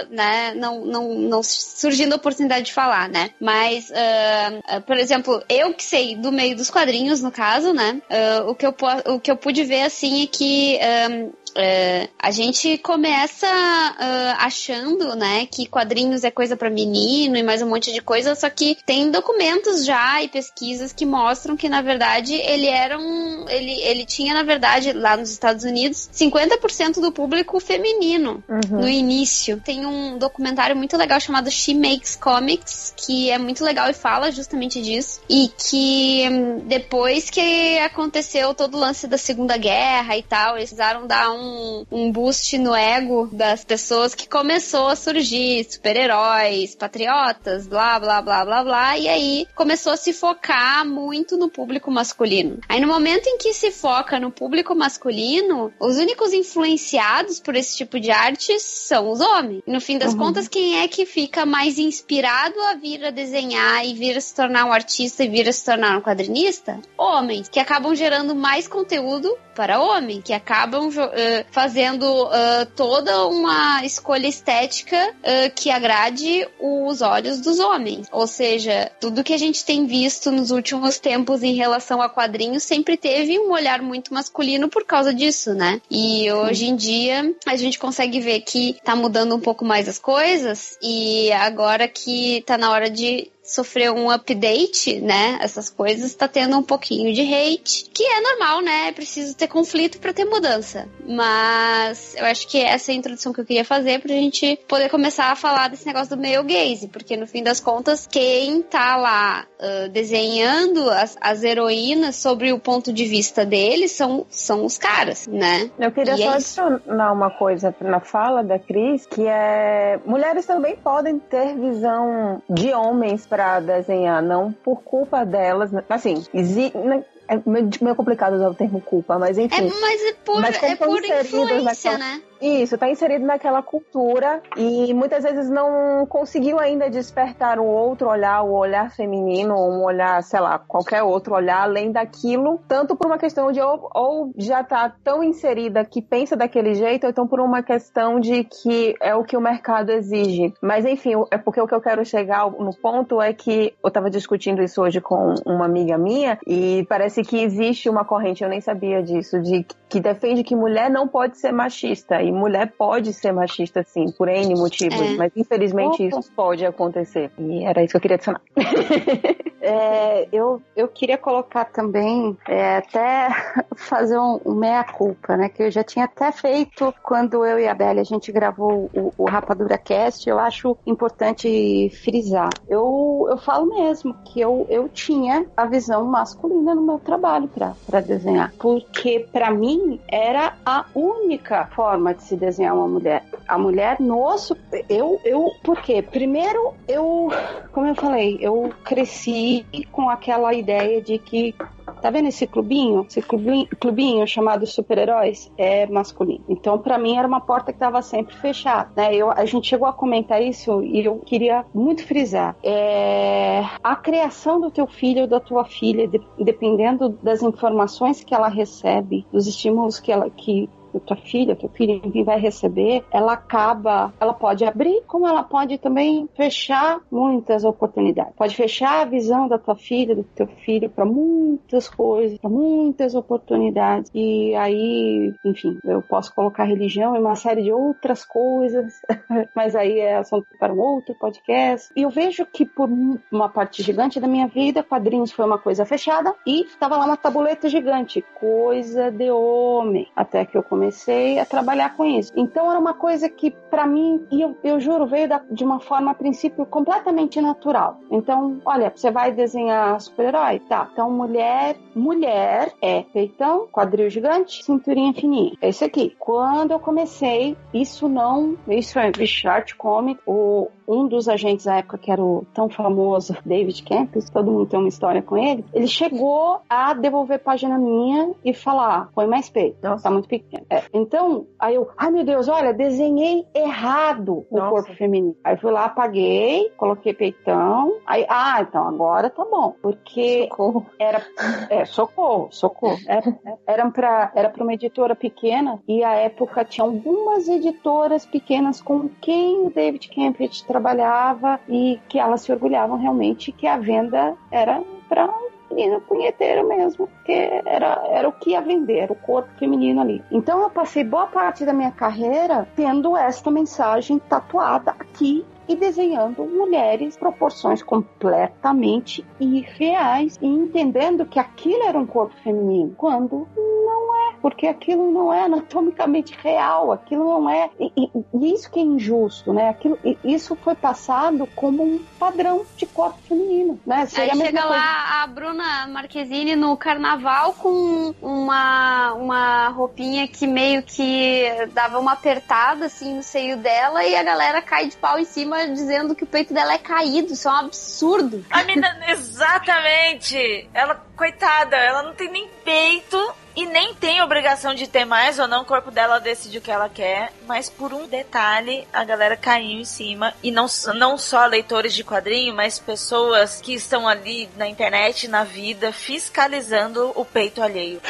né, 0.10 0.54
não, 0.56 0.86
não, 0.86 1.10
não 1.16 1.44
surgindo 1.44 2.14
a 2.14 2.18
oportunidade 2.18 2.66
de 2.66 2.74
falar, 2.74 3.10
né? 3.10 3.32
Mas, 3.44 3.92
ah, 3.92 4.62
ah, 4.66 4.80
por 4.80 4.96
exemplo, 4.96 5.44
eu 5.50 5.74
que 5.74 5.84
sei 5.84 6.16
do 6.16 6.32
meio 6.32 6.56
dos 6.56 6.72
quadrinhos, 6.72 7.22
no 7.22 7.30
caso, 7.30 7.74
né, 7.74 8.02
ah, 8.10 8.46
o, 8.48 8.56
que 8.56 8.66
eu, 8.66 8.74
o 9.08 9.20
que 9.20 9.30
eu 9.30 9.36
pude 9.36 9.66
ver, 9.66 9.82
assim, 9.82 10.24
é 10.24 10.28
que 10.28 10.80
ah, 10.80 11.30
é, 11.56 12.10
a 12.20 12.32
gente 12.32 12.78
começa 12.78 13.48
ah, 13.48 14.38
achando, 14.40 15.16
né, 15.16 15.46
que 15.46 15.66
quadrinhos 15.66 16.24
é 16.24 16.32
coisa 16.32 16.58
pra 16.58 16.70
menino 16.70 17.38
e 17.38 17.44
mais 17.44 17.62
um 17.62 17.70
monte 17.70 17.92
de 17.94 18.02
coisa, 18.02 18.36
só 18.36 18.50
que 18.50 18.78
tem 18.86 19.10
documentos 19.10 19.86
já 19.86 20.22
e 20.22 20.28
pesquisas 20.28 20.92
que 20.92 21.06
mostram 21.06 21.56
que 21.56 21.70
na 21.70 21.82
verdade 21.82 22.34
ele 22.34 22.68
era 22.68 23.00
um, 23.00 23.48
ele, 23.48 23.72
ele 23.82 24.06
tinha 24.06 24.34
na 24.34 24.44
verdade 24.44 24.92
lá 24.94 25.16
nos 25.16 25.32
Estados 25.32 25.64
Unidos 25.64 26.10
50% 26.14 27.00
do 27.00 27.12
público 27.12 27.60
feminino 27.60 28.44
no 28.70 28.88
início. 28.88 29.62
Tem 29.64 29.86
um 29.86 30.18
documentário 30.18 30.76
muito 30.76 30.98
legal 30.98 31.20
chamado 31.20 31.50
She 31.50 31.74
Makes 31.74 32.16
Comics, 32.16 32.94
que 32.98 33.30
é 33.30 33.38
muito 33.38 33.64
legal 33.64 33.90
e 33.90 33.94
fala 33.94 34.32
justamente 34.32 34.82
disso. 34.82 35.22
E 35.30 35.50
que 35.58 36.28
hum, 36.30 36.60
depois 36.66 37.30
que 37.30 37.78
aconteceu 37.80 38.54
todo 38.54 38.76
o 38.76 38.80
lance 38.80 39.08
da 39.08 39.18
Segunda 39.18 39.58
Guerra 39.58 40.18
e 40.18 40.24
tal, 40.24 40.58
eles 40.58 40.74
precisaram 40.74 41.06
dar 41.06 41.32
um, 41.32 41.43
um 41.92 42.12
boost 42.12 42.58
no 42.58 42.76
ego 42.76 43.30
das 43.32 43.64
pessoas 43.64 44.16
que 44.16 44.28
começou 44.28 44.88
a 44.88 44.96
surgir 44.96 45.66
super-heróis, 45.70 46.76
patriotas, 46.76 47.68
blá, 47.68 48.00
blá, 48.00 48.22
blá, 48.22 48.46
blá, 48.46 48.64
blá. 48.64 48.98
E 48.98 49.08
aí 49.08 49.48
começou 49.56 49.94
a 49.94 49.98
se 49.98 50.14
focar 50.14 50.86
muito 50.86 51.38
no 51.38 51.50
público 51.50 51.92
masculino. 51.92 52.60
Aí 52.68 52.80
no 52.80 52.88
momento 52.88 53.28
em 53.28 53.38
que 53.38 53.54
se 53.54 53.72
foca 53.72 54.20
no 54.20 54.32
público 54.32 54.76
masculino, 54.76 55.72
os 55.80 55.98
únicos 55.98 56.34
influenciados 56.34 57.40
por 57.40 57.56
esse 57.56 57.78
tipo 57.78 58.00
de 58.00 58.12
arte 58.12 58.60
são 58.60 59.12
os 59.12 59.20
homens. 59.20 59.64
No 59.68 59.82
fim 59.82 59.98
das 59.98 60.14
contas, 60.14 60.48
quem 60.48 60.80
é 60.82 60.88
que 60.88 61.06
fica 61.06 61.46
mais 61.46 61.78
inspirado 61.78 62.60
a 62.62 62.76
vir 62.76 63.06
a 63.06 63.12
desenhar 63.12 63.86
e 63.86 63.94
vir 63.94 64.18
a 64.18 64.22
se 64.22 64.34
tornar 64.36 64.66
um 64.66 64.72
artista 64.72 65.24
e 65.24 65.30
vir 65.30 65.48
a 65.48 65.54
se 65.54 65.66
tornar 65.66 65.98
um 65.98 66.02
quadrinista? 66.02 66.80
Homens, 66.98 67.50
que 67.50 67.60
acabam 67.60 67.96
gerando 67.96 68.36
mais 68.36 68.68
conteúdo 68.68 69.38
para 69.56 69.82
homem, 69.82 70.22
que 70.22 70.34
acabam 70.34 70.90
eh, 71.14 71.46
fazendo 71.52 72.06
eh, 72.32 72.66
toda 72.76 73.28
uma 73.28 73.84
escolha 73.86 74.28
estética 74.28 75.14
eh, 75.24 75.50
que 75.50 75.70
agrade 75.70 76.48
os 76.60 77.02
olhos 77.02 77.40
dos 77.40 77.60
homens. 77.60 78.08
Ou 78.12 78.28
seja, 78.28 78.92
tudo 79.00 79.24
que 79.24 79.34
a 79.34 79.38
gente 79.38 79.64
tem 79.66 79.86
visto 79.86 80.32
nos 80.32 80.52
últimos 80.52 81.00
tempos 81.00 81.44
em 81.44 81.56
relação 81.56 82.02
a 82.02 82.10
quadrinhos 82.10 82.64
sempre 82.64 82.98
teve 82.98 83.40
um 83.40 83.52
olhar 83.52 83.82
muito 83.82 84.14
masculino 84.14 84.70
por 84.70 84.86
causa 84.86 85.14
disso, 85.14 85.54
né? 85.54 85.82
E 85.90 86.32
hoje 86.32 86.66
em 86.66 86.76
dia 86.76 87.34
a 87.46 87.56
gente 87.56 87.80
consegue 87.80 88.20
ver 88.20 88.42
que 88.42 88.78
tá 88.84 88.96
mudando 88.96 89.36
um 89.36 89.40
pouco 89.40 89.66
mais 89.66 89.88
as 89.88 90.00
coisas 90.00 90.78
e 90.82 91.32
agora 91.32 91.88
que 91.88 92.44
tá 92.46 92.58
na 92.58 92.72
hora 92.72 92.90
de 92.90 93.33
sofrer 93.44 93.92
um 93.92 94.10
update, 94.10 95.00
né? 95.02 95.38
Essas 95.42 95.70
coisas 95.70 96.16
tá 96.16 96.28
tendo 96.28 96.58
um 96.58 96.64
pouquinho 96.64 97.14
de 97.14 97.22
hate, 97.22 97.90
que 97.94 98.04
é 98.04 98.22
normal, 98.22 98.62
né? 98.62 98.88
É 98.88 98.92
preciso 98.92 99.36
ter 99.36 99.48
conflito 99.48 100.00
pra 100.00 100.14
ter 100.14 100.26
mudança. 100.26 100.88
Mas 101.06 102.16
eu 102.16 102.26
acho 102.26 102.48
que 102.48 102.58
essa 102.58 102.92
é 102.92 102.94
a 102.94 102.98
introdução 102.98 103.34
que 103.34 103.42
eu 103.42 103.46
queria 103.46 103.66
fazer 103.66 104.00
pra 104.00 104.14
gente 104.14 104.58
poder 104.68 104.90
começar 104.90 105.32
a 105.32 105.36
falar 105.36 105.70
desse 105.70 105.86
negócio 105.86 106.16
do 106.16 106.22
male 106.22 106.44
gaze, 106.44 106.88
porque 106.88 107.18
no 107.18 107.28
fim 107.28 107.44
das 107.44 107.60
contas, 107.60 108.08
quem 108.08 108.62
tá 108.62 108.96
lá 108.96 109.46
ah, 109.60 109.88
desenhando 109.88 110.90
as, 110.90 111.18
as 111.22 111.42
heroínas 111.42 112.18
sobre 112.18 112.52
o 112.52 112.60
ponto 112.60 112.92
de 112.92 113.06
vista 113.06 113.46
deles 113.46 113.94
são, 113.94 114.26
são 114.30 114.66
os 114.66 114.78
caras, 114.78 115.26
né? 115.26 115.72
Eu 115.80 115.92
queria 115.92 116.16
E 116.16 116.18
só 116.18 116.64
é 116.64 116.74
adicionar 116.74 117.14
uma 117.14 117.30
coisa 117.30 117.74
na 117.80 118.02
fala 118.02 118.44
da 118.44 118.60
Cris, 118.60 119.06
que 119.06 119.26
é 119.26 120.00
mulheres 120.06 120.46
também 120.46 120.76
podem 120.76 121.18
ter 121.18 121.56
visão 121.56 122.42
de 122.50 122.74
homens 122.74 123.26
pra 123.34 123.60
desenhar, 123.60 124.22
não 124.22 124.52
por 124.52 124.84
culpa 124.84 125.26
delas, 125.26 125.72
né? 125.72 125.84
assim, 125.90 126.24
exi- 126.32 126.72
né, 126.76 127.04
é 127.28 127.40
meio 127.82 127.96
complicado 127.96 128.36
usar 128.36 128.48
o 128.50 128.54
termo 128.54 128.80
culpa, 128.80 129.18
mas 129.18 129.40
É, 129.40 129.42
enfim. 129.42 129.72
mas 129.82 130.04
é 130.04 130.14
por, 130.24 130.40
Mas 130.40 130.62
é 130.62 130.76
por 130.76 131.04
influência, 131.04 131.98
né? 131.98 132.22
Isso, 132.44 132.78
tá 132.78 132.90
inserido 132.90 133.26
naquela 133.26 133.62
cultura 133.62 134.42
e 134.58 134.94
muitas 134.94 135.24
vezes 135.24 135.50
não 135.50 136.06
conseguiu 136.06 136.60
ainda 136.60 136.90
despertar 136.90 137.58
um 137.58 137.66
outro 137.66 138.10
olhar, 138.10 138.42
o 138.42 138.52
olhar 138.52 138.92
feminino, 138.92 139.56
um 139.56 139.82
olhar, 139.82 140.22
sei 140.24 140.42
lá, 140.42 140.60
qualquer 140.60 141.04
outro 141.04 141.36
olhar 141.36 141.62
além 141.62 141.90
daquilo, 141.90 142.60
tanto 142.68 142.98
por 142.98 143.08
uma 143.08 143.18
questão 143.18 143.50
de 143.50 143.62
ou, 143.62 143.90
ou 143.96 144.34
já 144.36 144.62
tá 144.62 144.94
tão 145.06 145.24
inserida 145.24 145.86
que 145.86 146.02
pensa 146.02 146.36
daquele 146.36 146.74
jeito, 146.76 147.06
ou 147.06 147.12
então 147.12 147.26
por 147.26 147.40
uma 147.40 147.64
questão 147.64 148.20
de 148.20 148.44
que 148.44 148.94
é 149.02 149.16
o 149.16 149.24
que 149.24 149.38
o 149.38 149.42
mercado 149.42 149.92
exige. 149.92 150.54
Mas 150.62 150.86
enfim, 150.86 151.12
é 151.32 151.38
porque 151.38 151.62
o 151.62 151.68
que 151.68 151.74
eu 151.74 151.80
quero 151.80 152.04
chegar 152.04 152.52
no 152.52 152.76
ponto 152.76 153.22
é 153.22 153.32
que 153.32 153.74
eu 153.82 153.90
tava 153.90 154.10
discutindo 154.10 154.62
isso 154.62 154.82
hoje 154.82 155.00
com 155.00 155.34
uma 155.46 155.64
amiga 155.64 155.98
minha 155.98 156.38
e 156.46 156.86
parece 156.90 157.24
que 157.24 157.42
existe 157.42 157.90
uma 157.90 158.04
corrente, 158.04 158.44
eu 158.44 158.50
nem 158.50 158.60
sabia 158.60 159.02
disso, 159.02 159.42
de 159.42 159.66
que 159.88 160.02
defende 160.02 160.44
que 160.44 160.56
mulher 160.58 160.90
não 160.90 161.08
pode 161.08 161.38
ser 161.38 161.54
machista 161.54 162.22
e 162.22 162.33
mulher 162.34 162.74
pode 162.78 163.14
ser 163.14 163.32
machista 163.32 163.84
sim, 163.84 164.12
por 164.12 164.28
N 164.28 164.56
motivos, 164.56 165.00
É. 165.00 165.16
mas 165.16 165.32
infelizmente 165.36 166.08
Opa. 166.08 166.20
isso 166.20 166.32
pode 166.34 166.66
acontecer. 166.66 167.32
E 167.38 167.64
era 167.64 167.84
isso 167.84 167.92
que 167.92 167.98
eu 167.98 168.02
queria 168.02 168.16
adicionar. 168.16 168.42
É, 169.66 170.28
eu, 170.30 170.62
eu 170.76 170.90
queria 170.90 171.18
colocar 171.18 171.64
também, 171.64 172.38
é, 172.50 172.76
até 172.78 173.30
fazer 173.78 174.20
um, 174.20 174.38
um 174.46 174.54
meia-culpa, 174.54 175.38
né? 175.38 175.48
Que 175.48 175.64
eu 175.64 175.72
já 175.72 175.82
tinha 175.82 176.04
até 176.04 176.34
feito 176.34 176.94
quando 177.02 177.46
eu 177.46 177.58
e 177.58 177.66
a 177.66 177.74
Bela 177.74 178.02
a 178.02 178.04
gente 178.04 178.30
gravou 178.30 178.92
o, 178.94 179.14
o 179.18 179.24
Rapadura 179.24 179.78
Cast. 179.78 180.30
Eu 180.30 180.38
acho 180.38 180.78
importante 180.86 181.90
frisar. 182.04 182.50
Eu, 182.68 183.26
eu 183.30 183.38
falo 183.38 183.68
mesmo 183.68 184.14
que 184.26 184.42
eu, 184.42 184.68
eu 184.70 184.90
tinha 184.90 185.46
a 185.56 185.66
visão 185.66 186.04
masculina 186.04 186.76
no 186.76 186.82
meu 186.82 187.00
trabalho 187.00 187.48
para 187.48 188.02
desenhar. 188.02 188.52
Porque 188.60 189.26
para 189.32 189.50
mim 189.50 190.02
era 190.10 190.58
a 190.66 190.86
única 190.94 191.68
forma 191.68 192.13
de 192.14 192.24
se 192.24 192.36
desenhar 192.36 192.76
uma 192.76 192.88
mulher. 192.88 193.24
A 193.48 193.58
mulher 193.58 194.00
no 194.00 194.38
su- 194.38 194.58
eu 194.90 195.20
eu 195.24 195.52
por 195.64 195.82
quê? 195.82 196.02
Primeiro 196.02 196.74
eu, 196.88 197.30
como 197.72 197.88
eu 197.88 197.96
falei, 197.96 198.38
eu 198.42 198.72
cresci 198.84 199.66
com 199.92 200.10
aquela 200.10 200.54
ideia 200.54 201.02
de 201.02 201.18
que 201.18 201.56
Tá 202.02 202.10
vendo 202.10 202.28
esse 202.28 202.46
clubinho? 202.48 203.06
Esse 203.10 203.22
clubinho, 203.22 203.66
clubinho 203.80 204.28
chamado 204.28 204.66
super-heróis 204.66 205.50
é 205.58 205.86
masculino. 205.88 206.44
Então, 206.50 206.78
pra 206.78 206.98
mim, 206.98 207.16
era 207.18 207.26
uma 207.28 207.40
porta 207.40 207.72
que 207.72 207.80
tava 207.80 208.02
sempre 208.02 208.36
fechada. 208.36 208.90
Né? 208.96 209.16
Eu, 209.16 209.32
a 209.32 209.46
gente 209.46 209.68
chegou 209.68 209.88
a 209.88 209.94
comentar 209.94 210.42
isso 210.42 210.82
e 210.84 211.06
eu 211.06 211.20
queria 211.20 211.66
muito 211.74 212.06
frisar. 212.06 212.56
É, 212.62 213.64
a 213.84 213.96
criação 213.96 214.60
do 214.60 214.70
teu 214.72 214.86
filho 214.88 215.22
ou 215.22 215.28
da 215.28 215.40
tua 215.40 215.64
filha, 215.66 216.06
de- 216.08 216.22
dependendo 216.40 217.10
das 217.22 217.42
informações 217.42 218.22
que 218.24 218.34
ela 218.36 218.50
recebe, 218.50 219.26
dos 219.32 219.48
estímulos 219.48 220.00
que 220.00 220.12
ela 220.12 220.30
que 220.30 220.70
tua 221.00 221.18
filha, 221.18 221.56
teu 221.56 221.70
filho, 221.70 222.02
enfim, 222.04 222.24
vai 222.24 222.40
receber, 222.40 223.04
ela 223.12 223.34
acaba, 223.34 224.14
ela 224.20 224.34
pode 224.34 224.64
abrir, 224.66 225.04
como 225.08 225.28
ela 225.28 225.44
pode 225.44 225.78
também 225.78 226.28
fechar 226.36 227.00
muitas 227.12 227.64
oportunidades. 227.64 228.34
Pode 228.36 228.56
fechar 228.56 229.02
a 229.02 229.06
visão 229.06 229.48
da 229.48 229.58
tua 229.58 229.76
filha, 229.76 230.16
do 230.16 230.24
teu 230.24 230.48
filho 230.48 230.90
para 230.90 231.06
muitas 231.06 231.90
coisas, 231.90 232.38
para 232.38 232.50
muitas 232.50 233.16
oportunidades. 233.16 234.12
E 234.14 234.56
aí, 234.56 235.34
enfim, 235.46 235.78
eu 235.84 236.02
posso 236.02 236.34
colocar 236.34 236.64
religião 236.64 237.16
e 237.16 237.20
uma 237.20 237.36
série 237.36 237.64
de 237.64 237.72
outras 237.72 238.26
coisas, 238.26 238.94
mas 239.56 239.76
aí 239.76 240.00
é 240.00 240.18
assunto 240.18 240.48
para 240.60 240.74
um 240.74 240.80
outro 240.80 241.16
podcast. 241.16 241.92
E 241.96 242.04
eu 242.04 242.10
vejo 242.10 242.46
que 242.46 242.66
por 242.66 242.90
uma 243.32 243.50
parte 243.50 243.82
gigante 243.82 244.20
da 244.20 244.28
minha 244.28 244.48
vida, 244.48 244.84
quadrinhos 244.84 245.32
foi 245.32 245.46
uma 245.46 245.58
coisa 245.58 245.86
fechada 245.86 246.34
e 246.46 246.62
estava 246.66 246.98
lá 246.98 247.06
uma 247.06 247.18
tabuleta 247.18 247.68
gigante, 247.68 248.24
coisa 248.40 249.12
de 249.12 249.30
homem. 249.32 250.08
Até 250.16 250.46
que 250.46 250.58
eu 250.58 250.64
comecei 250.64 250.83
comecei 250.84 251.40
a 251.40 251.46
trabalhar 251.46 251.96
com 251.96 252.06
isso. 252.06 252.32
Então 252.36 252.70
era 252.70 252.80
uma 252.80 252.94
coisa 252.94 253.30
que, 253.30 253.52
para 253.52 253.88
mim, 253.88 254.26
e 254.30 254.42
eu, 254.42 254.58
eu 254.64 254.80
juro, 254.80 255.08
veio 255.08 255.30
da, 255.30 255.42
de 255.50 255.64
uma 255.64 255.80
forma, 255.80 256.12
a 256.12 256.14
princípio, 256.14 256.66
completamente 256.66 257.40
natural. 257.40 257.98
Então, 258.12 258.60
olha, 258.66 258.92
você 258.94 259.10
vai 259.10 259.32
desenhar 259.32 260.00
super-herói? 260.02 260.60
Tá. 260.60 260.90
Então, 260.92 261.10
mulher, 261.10 261.78
mulher 261.96 262.74
é 262.82 263.04
peitão, 263.04 263.68
quadril 263.72 264.10
gigante, 264.10 264.64
cinturinha 264.64 265.14
fininha. 265.14 265.54
É 265.62 265.70
isso 265.70 265.86
aqui. 265.86 266.16
Quando 266.20 266.72
eu 266.72 266.80
comecei, 266.80 267.56
isso 267.74 268.10
não. 268.10 268.58
Isso 268.68 269.00
é 269.00 269.12
Richard 269.16 269.76
Comic, 269.76 270.20
o 270.26 270.68
um 270.88 271.08
dos 271.08 271.28
agentes 271.28 271.66
da 271.66 271.78
época, 271.78 271.98
que 271.98 272.12
era 272.12 272.22
o 272.22 272.46
tão 272.54 272.70
famoso 272.70 273.36
David 273.46 273.84
Campos, 273.84 274.30
todo 274.30 274.52
mundo 274.52 274.66
tem 274.66 274.80
uma 274.80 274.90
história 274.90 275.22
com 275.22 275.38
ele, 275.38 275.66
ele 275.74 275.88
chegou 275.88 276.60
a 276.70 276.94
devolver 276.94 277.40
página 277.40 277.78
minha 277.78 278.32
e 278.44 278.54
falar, 278.54 279.10
põe 279.14 279.28
mais 279.28 279.50
peito, 279.50 279.78
tá 279.82 280.10
muito 280.10 280.28
pequeno. 280.28 280.66
É. 280.74 280.84
Então, 280.94 281.46
aí 281.60 281.76
eu, 281.76 281.90
ai 281.98 282.10
meu 282.10 282.24
Deus, 282.24 282.48
olha, 282.48 282.74
desenhei 282.74 283.46
errado 283.54 284.46
o 284.50 284.58
Nossa. 284.58 284.70
corpo 284.70 284.94
feminino. 284.96 285.36
Aí 285.44 285.56
fui 285.58 285.72
lá, 285.72 285.86
apaguei, 285.86 286.72
coloquei 286.78 287.14
peitão, 287.14 288.00
aí, 288.06 288.26
ah, 288.28 288.60
então 288.62 288.88
agora 288.88 289.30
tá 289.30 289.46
bom, 289.46 289.76
porque 289.82 290.48
Socorro. 290.50 290.86
era, 291.00 291.22
é, 291.70 291.86
socorro, 291.86 292.48
socorro. 292.52 292.98
Era, 293.08 293.38
era, 293.68 293.92
pra, 293.92 294.32
era 294.34 294.50
pra 294.50 294.64
uma 294.64 294.74
editora 294.74 295.16
pequena 295.16 295.80
e 295.88 296.04
a 296.04 296.14
época 296.14 296.66
tinha 296.66 296.86
algumas 296.86 297.48
editoras 297.48 298.26
pequenas 298.26 298.82
com 298.82 299.10
quem 299.22 299.68
o 299.68 299.70
David 299.70 300.10
Campbell 300.10 300.50
trabalhava 300.68 301.60
e 301.68 302.00
que 302.08 302.18
elas 302.20 302.42
se 302.42 302.52
orgulhavam 302.52 302.98
realmente 302.98 303.52
que 303.52 303.68
a 303.68 303.78
venda 303.78 304.36
era 304.52 304.82
pra 305.08 305.28
menino 305.74 306.02
punheteiro 306.02 306.68
mesmo, 306.68 307.08
porque 307.08 307.62
era, 307.66 308.02
era 308.10 308.28
o 308.28 308.32
que 308.32 308.52
ia 308.52 308.62
vender, 308.62 309.00
era 309.00 309.14
o 309.14 309.16
corpo 309.16 309.50
feminino 309.58 310.02
ali. 310.02 310.24
Então 310.32 310.62
eu 310.62 310.70
passei 310.70 311.04
boa 311.04 311.28
parte 311.28 311.66
da 311.66 311.74
minha 311.74 311.92
carreira 311.92 312.68
tendo 312.76 313.18
esta 313.18 313.50
mensagem 313.52 314.20
tatuada 314.20 314.92
aqui 314.92 315.46
e 315.68 315.76
desenhando 315.76 316.44
mulheres 316.46 317.16
proporções 317.18 317.82
completamente 317.84 319.26
irreais 319.40 320.38
e 320.42 320.48
entendendo 320.48 321.26
que 321.26 321.40
aquilo 321.40 321.84
era 321.84 321.98
um 321.98 322.06
corpo 322.06 322.34
feminino, 322.44 322.94
quando 322.98 323.48
não 323.56 324.30
é, 324.30 324.36
porque 324.42 324.68
aquilo 324.68 325.12
não 325.12 325.34
é 325.34 325.44
anatomicamente 325.44 326.36
real, 326.42 326.92
aquilo 326.92 327.24
não 327.26 327.50
é. 327.50 327.70
E, 327.80 327.92
e- 327.98 328.10
e 328.34 328.54
isso 328.54 328.70
que 328.72 328.80
é 328.80 328.84
injusto, 328.84 329.54
né? 329.54 329.70
Aquilo, 329.70 329.98
isso 330.24 330.56
foi 330.56 330.76
passado 330.76 331.48
como 331.56 331.84
um 331.84 332.00
padrão 332.20 332.64
de 332.78 332.86
corpo 332.86 333.18
feminino, 333.28 333.80
né? 333.86 334.02
Aí 334.02 334.08
Seria 334.08 334.34
a 334.34 334.36
mesma 334.36 334.46
chega 334.46 334.62
coisa. 334.68 334.76
lá 334.84 335.24
a 335.24 335.28
Bruna 335.28 335.88
Marquezine 335.88 336.56
no 336.56 336.76
carnaval 336.78 337.54
com 337.54 338.14
uma, 338.22 339.14
uma 339.14 339.68
roupinha 339.70 340.28
que 340.28 340.48
meio 340.48 340.84
que 340.84 341.46
dava 341.74 342.00
uma 342.00 342.14
apertada 342.14 342.86
assim 342.86 343.16
no 343.16 343.24
seio 343.24 343.58
dela 343.58 344.04
e 344.06 344.16
a 344.16 344.24
galera 344.24 344.62
cai 344.62 344.88
de 344.88 344.98
pau 344.98 345.18
em 345.20 345.26
cima 345.26 345.53
dizendo 345.74 346.16
que 346.16 346.24
o 346.24 346.28
peito 346.28 346.54
dela 346.54 346.74
é 346.74 346.78
caído. 346.78 347.34
Isso 347.34 347.48
é 347.48 347.52
um 347.52 347.56
absurdo. 347.56 348.46
A 348.50 348.64
menina, 348.64 349.06
exatamente! 349.08 350.70
Ela, 350.74 350.96
coitada, 351.16 351.76
ela 351.76 352.04
não 352.04 352.14
tem 352.14 352.32
nem 352.32 352.48
peito 352.64 353.18
e 353.56 353.66
nem 353.66 353.94
tem 353.94 354.22
obrigação 354.22 354.74
de 354.74 354.88
ter 354.88 355.06
mais 355.06 355.40
ou 355.40 355.48
não. 355.48 355.62
O 355.62 355.66
corpo 355.66 355.92
dela 355.92 356.20
decide 356.20 356.58
o 356.58 356.62
que 356.62 356.72
ela 356.72 356.90
quer, 356.90 357.32
mas 357.46 357.70
por 357.70 357.94
um 357.94 358.08
detalhe 358.08 358.88
a 358.92 359.04
galera 359.04 359.38
caiu 359.38 359.80
em 359.80 359.86
cima. 359.86 360.34
E 360.42 360.52
não, 360.52 360.66
não 360.96 361.18
só 361.18 361.46
leitores 361.46 361.94
de 361.94 362.04
quadrinho, 362.04 362.56
mas 362.56 362.80
pessoas 362.80 363.62
que 363.62 363.74
estão 363.74 364.08
ali 364.08 364.50
na 364.58 364.68
internet, 364.68 365.28
na 365.28 365.44
vida, 365.44 365.92
fiscalizando 365.92 367.12
o 367.16 367.24
peito 367.24 367.62
alheio. 367.62 368.02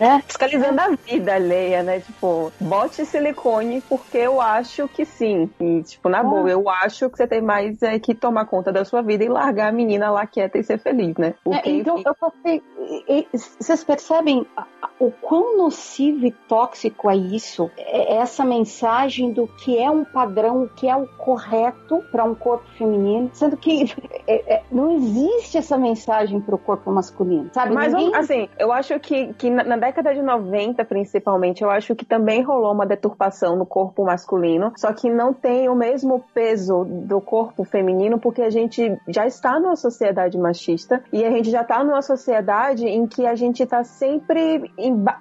É. 0.00 0.18
Fiscalizando 0.22 0.80
a 0.80 0.88
vida 0.88 1.34
alheia, 1.34 1.82
né? 1.82 2.00
Tipo, 2.00 2.50
bote 2.58 3.04
silicone 3.04 3.82
porque 3.82 4.16
eu 4.16 4.40
acho 4.40 4.88
que 4.88 5.04
sim. 5.04 5.50
E, 5.60 5.82
tipo, 5.82 6.08
na 6.08 6.22
boa, 6.22 6.48
eu 6.48 6.70
acho 6.70 7.10
que 7.10 7.18
você 7.18 7.26
tem 7.26 7.42
mais 7.42 7.82
é, 7.82 7.98
que 7.98 8.14
tomar 8.14 8.46
conta 8.46 8.72
da 8.72 8.82
sua 8.82 9.02
vida 9.02 9.22
e 9.22 9.28
largar 9.28 9.68
a 9.68 9.72
menina 9.72 10.10
lá 10.10 10.26
quieta 10.26 10.56
e 10.56 10.64
ser 10.64 10.78
feliz, 10.78 11.14
né? 11.18 11.28
É, 11.28 11.34
Porque, 11.44 11.70
então, 11.70 12.02
eu 12.04 12.14
passei. 12.14 12.62
Vocês 13.58 13.84
percebem 13.84 14.46
o 14.98 15.10
quão 15.10 15.56
nocivo 15.56 16.26
e 16.26 16.30
tóxico 16.30 17.10
é 17.10 17.16
isso? 17.16 17.70
É 17.76 18.16
essa 18.16 18.44
mensagem 18.44 19.32
do 19.32 19.46
que 19.46 19.78
é 19.78 19.90
um 19.90 20.04
padrão, 20.04 20.64
o 20.64 20.68
que 20.68 20.88
é 20.88 20.94
o 20.94 21.06
correto 21.06 22.02
para 22.12 22.22
um 22.24 22.34
corpo 22.34 22.68
feminino, 22.76 23.30
sendo 23.32 23.56
que 23.56 23.84
é, 24.28 24.54
é, 24.54 24.62
não 24.70 24.90
existe 24.92 25.56
essa 25.56 25.78
mensagem 25.78 26.40
para 26.40 26.54
o 26.54 26.58
corpo 26.58 26.90
masculino, 26.90 27.48
sabe? 27.52 27.74
Mas, 27.74 27.92
Ninguém- 27.92 28.14
assim, 28.14 28.48
eu 28.58 28.70
acho 28.72 28.98
que, 29.00 29.32
que 29.34 29.48
na 29.48 29.76
década 29.76 30.14
de 30.14 30.20
90, 30.20 30.84
principalmente, 30.84 31.62
eu 31.62 31.70
acho 31.70 31.94
que 31.94 32.04
também 32.04 32.42
rolou 32.42 32.72
uma 32.72 32.86
deturpação 32.86 33.56
no 33.56 33.64
corpo 33.64 34.04
masculino, 34.04 34.72
só 34.76 34.92
que 34.92 35.08
não 35.08 35.32
tem 35.32 35.68
o 35.68 35.74
mesmo 35.74 36.22
peso 36.34 36.84
do 36.84 37.20
corpo 37.20 37.64
feminino, 37.64 38.18
porque 38.18 38.42
a 38.42 38.50
gente 38.50 38.98
já 39.08 39.26
está 39.26 39.58
numa 39.58 39.76
sociedade 39.76 40.36
machista 40.36 41.02
e 41.12 41.24
a 41.24 41.30
gente 41.30 41.50
já 41.50 41.62
está 41.62 41.82
numa 41.82 42.02
sociedade 42.02 42.86
em 42.86 43.06
que 43.06 43.26
a 43.26 43.34
gente 43.34 43.62
está 43.62 43.82
sempre, 43.82 44.59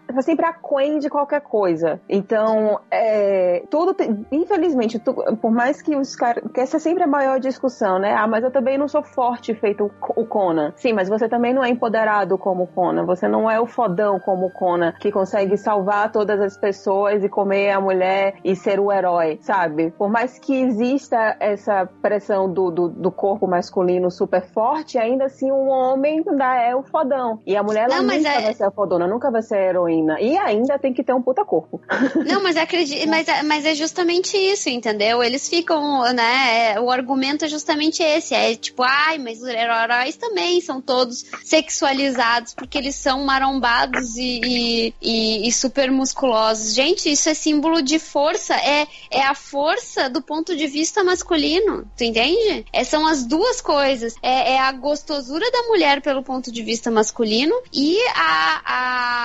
tá 0.08 0.22
sempre 0.22 0.46
aquém 0.46 1.00
de 1.00 1.10
qualquer 1.10 1.42
coisa. 1.42 2.00
Então, 2.10 2.80
é, 2.92 3.64
tudo, 3.70 3.94
tem- 3.94 4.26
infelizmente, 4.32 5.00
tu- 5.00 5.14
por 5.42 5.52
mais 5.52 5.82
que 5.82 5.96
os 5.96 6.16
caras, 6.16 6.44
que 6.54 6.60
essa 6.60 6.78
é 6.78 6.80
sempre 6.80 7.04
a 7.04 7.08
maior 7.08 7.40
discussão, 7.40 8.00
né? 8.00 8.14
Ah, 8.14 8.28
mas 8.28 8.44
eu 8.44 8.52
também 8.52 8.78
não 8.78 8.88
sou 8.88 9.04
forte 9.04 9.54
feito 9.54 9.86
o- 10.16 10.22
o 10.22 10.26
Conan. 10.26 10.74
Sim, 10.76 10.94
mas 10.94 11.10
você 11.10 11.28
também 11.30 11.54
não 11.54 11.64
é 11.64 11.70
empoderado 11.70 12.38
como 12.38 12.64
o 12.64 12.68
Conan. 12.68 13.06
Você 13.06 13.28
não 13.28 13.50
é 13.50 13.60
o 13.60 13.66
fodão 13.66 14.20
como 14.20 14.48
o 14.48 14.52
Conan, 14.52 14.94
que 15.00 15.12
consegue 15.12 15.58
salvar 15.58 16.12
todas 16.12 16.40
as 16.42 16.58
pessoas 16.58 17.24
e 17.24 17.30
comer 17.30 17.72
a 17.72 17.80
mulher 17.82 18.36
e 18.44 18.56
ser 18.56 18.80
o 18.80 18.92
herói, 18.92 19.38
sabe? 19.42 19.92
Por 19.92 20.10
mais 20.10 20.38
que 20.40 20.62
exista 20.62 21.36
essa 21.40 21.88
pressão 22.02 22.52
do, 22.52 22.72
do, 22.72 22.90
do 22.90 23.12
corpo 23.12 23.48
masculino 23.48 24.10
super 24.12 24.42
forte, 24.42 24.98
ainda 24.98 25.26
assim 25.26 25.52
o 25.52 25.68
homem 25.68 26.24
ainda 26.28 26.56
é 26.56 26.76
o 26.76 26.84
fodão. 26.84 27.40
E 27.46 27.56
a 27.56 27.64
mulher 27.64 27.86
ela 27.90 28.02
Não, 28.02 28.16
nunca 28.16 28.30
é- 28.30 28.42
vai 28.42 28.54
ser 28.54 28.64
a 28.66 28.72
fodona, 28.72 29.08
nunca 29.08 29.29
vai 29.30 29.42
ser 29.42 29.58
heroína. 29.70 30.20
E 30.20 30.38
ainda 30.38 30.78
tem 30.80 30.94
que 30.94 31.04
ter 31.04 31.14
um 31.14 31.22
puta 31.22 31.44
corpo. 31.46 31.82
Não, 32.26 32.42
mas 32.44 32.58
acredito, 32.58 33.08
mas, 33.08 33.28
é- 33.28 33.44
mas 33.44 33.66
é 33.66 33.74
justamente 33.76 34.36
isso, 34.38 34.70
entendeu? 34.70 35.24
Eles 35.24 35.48
ficam, 35.50 36.02
né? 36.14 36.74
é, 36.74 36.80
o 36.80 36.90
argumento 36.92 37.46
é 37.46 37.48
justamente 37.48 38.02
esse. 38.04 38.34
É 38.34 38.56
tipo, 38.56 38.84
ai, 38.84 39.18
mas 39.18 39.42
os 39.42 39.48
heróis 39.48 40.16
também 40.18 40.62
são 40.62 40.82
todos 40.82 41.26
sexualizados 41.44 42.54
porque 42.54 42.78
eles 42.78 42.96
são 42.96 43.24
marombados 43.24 44.16
e, 44.18 44.42
e, 44.44 44.94
e- 45.02 45.48
e 45.48 45.52
super 45.52 45.92
musculosos. 45.92 46.74
Gente, 46.74 47.10
isso 47.12 47.30
é 47.30 47.34
símbolo 47.34 47.82
de 47.82 48.00
força. 48.00 48.56
É, 48.56 48.88
é 49.12 49.22
a 49.24 49.36
força 49.36 50.10
do 50.10 50.22
ponto 50.22 50.56
de 50.56 50.68
vista 50.68 51.04
masculino. 51.04 51.86
Tu 51.98 52.04
entende? 52.04 52.66
É, 52.74 52.84
são 52.84 53.06
as 53.06 53.26
duas 53.26 53.62
coisas. 53.62 54.16
É, 54.22 54.54
é 54.54 54.60
a 54.60 54.72
gostosura 54.72 55.50
da 55.52 55.64
mulher 55.64 56.02
pelo 56.02 56.24
ponto 56.24 56.52
de 56.52 56.62
vista 56.64 56.90
masculino 56.92 57.56
e 57.74 57.98
a, 58.16 58.62
a 58.66 59.19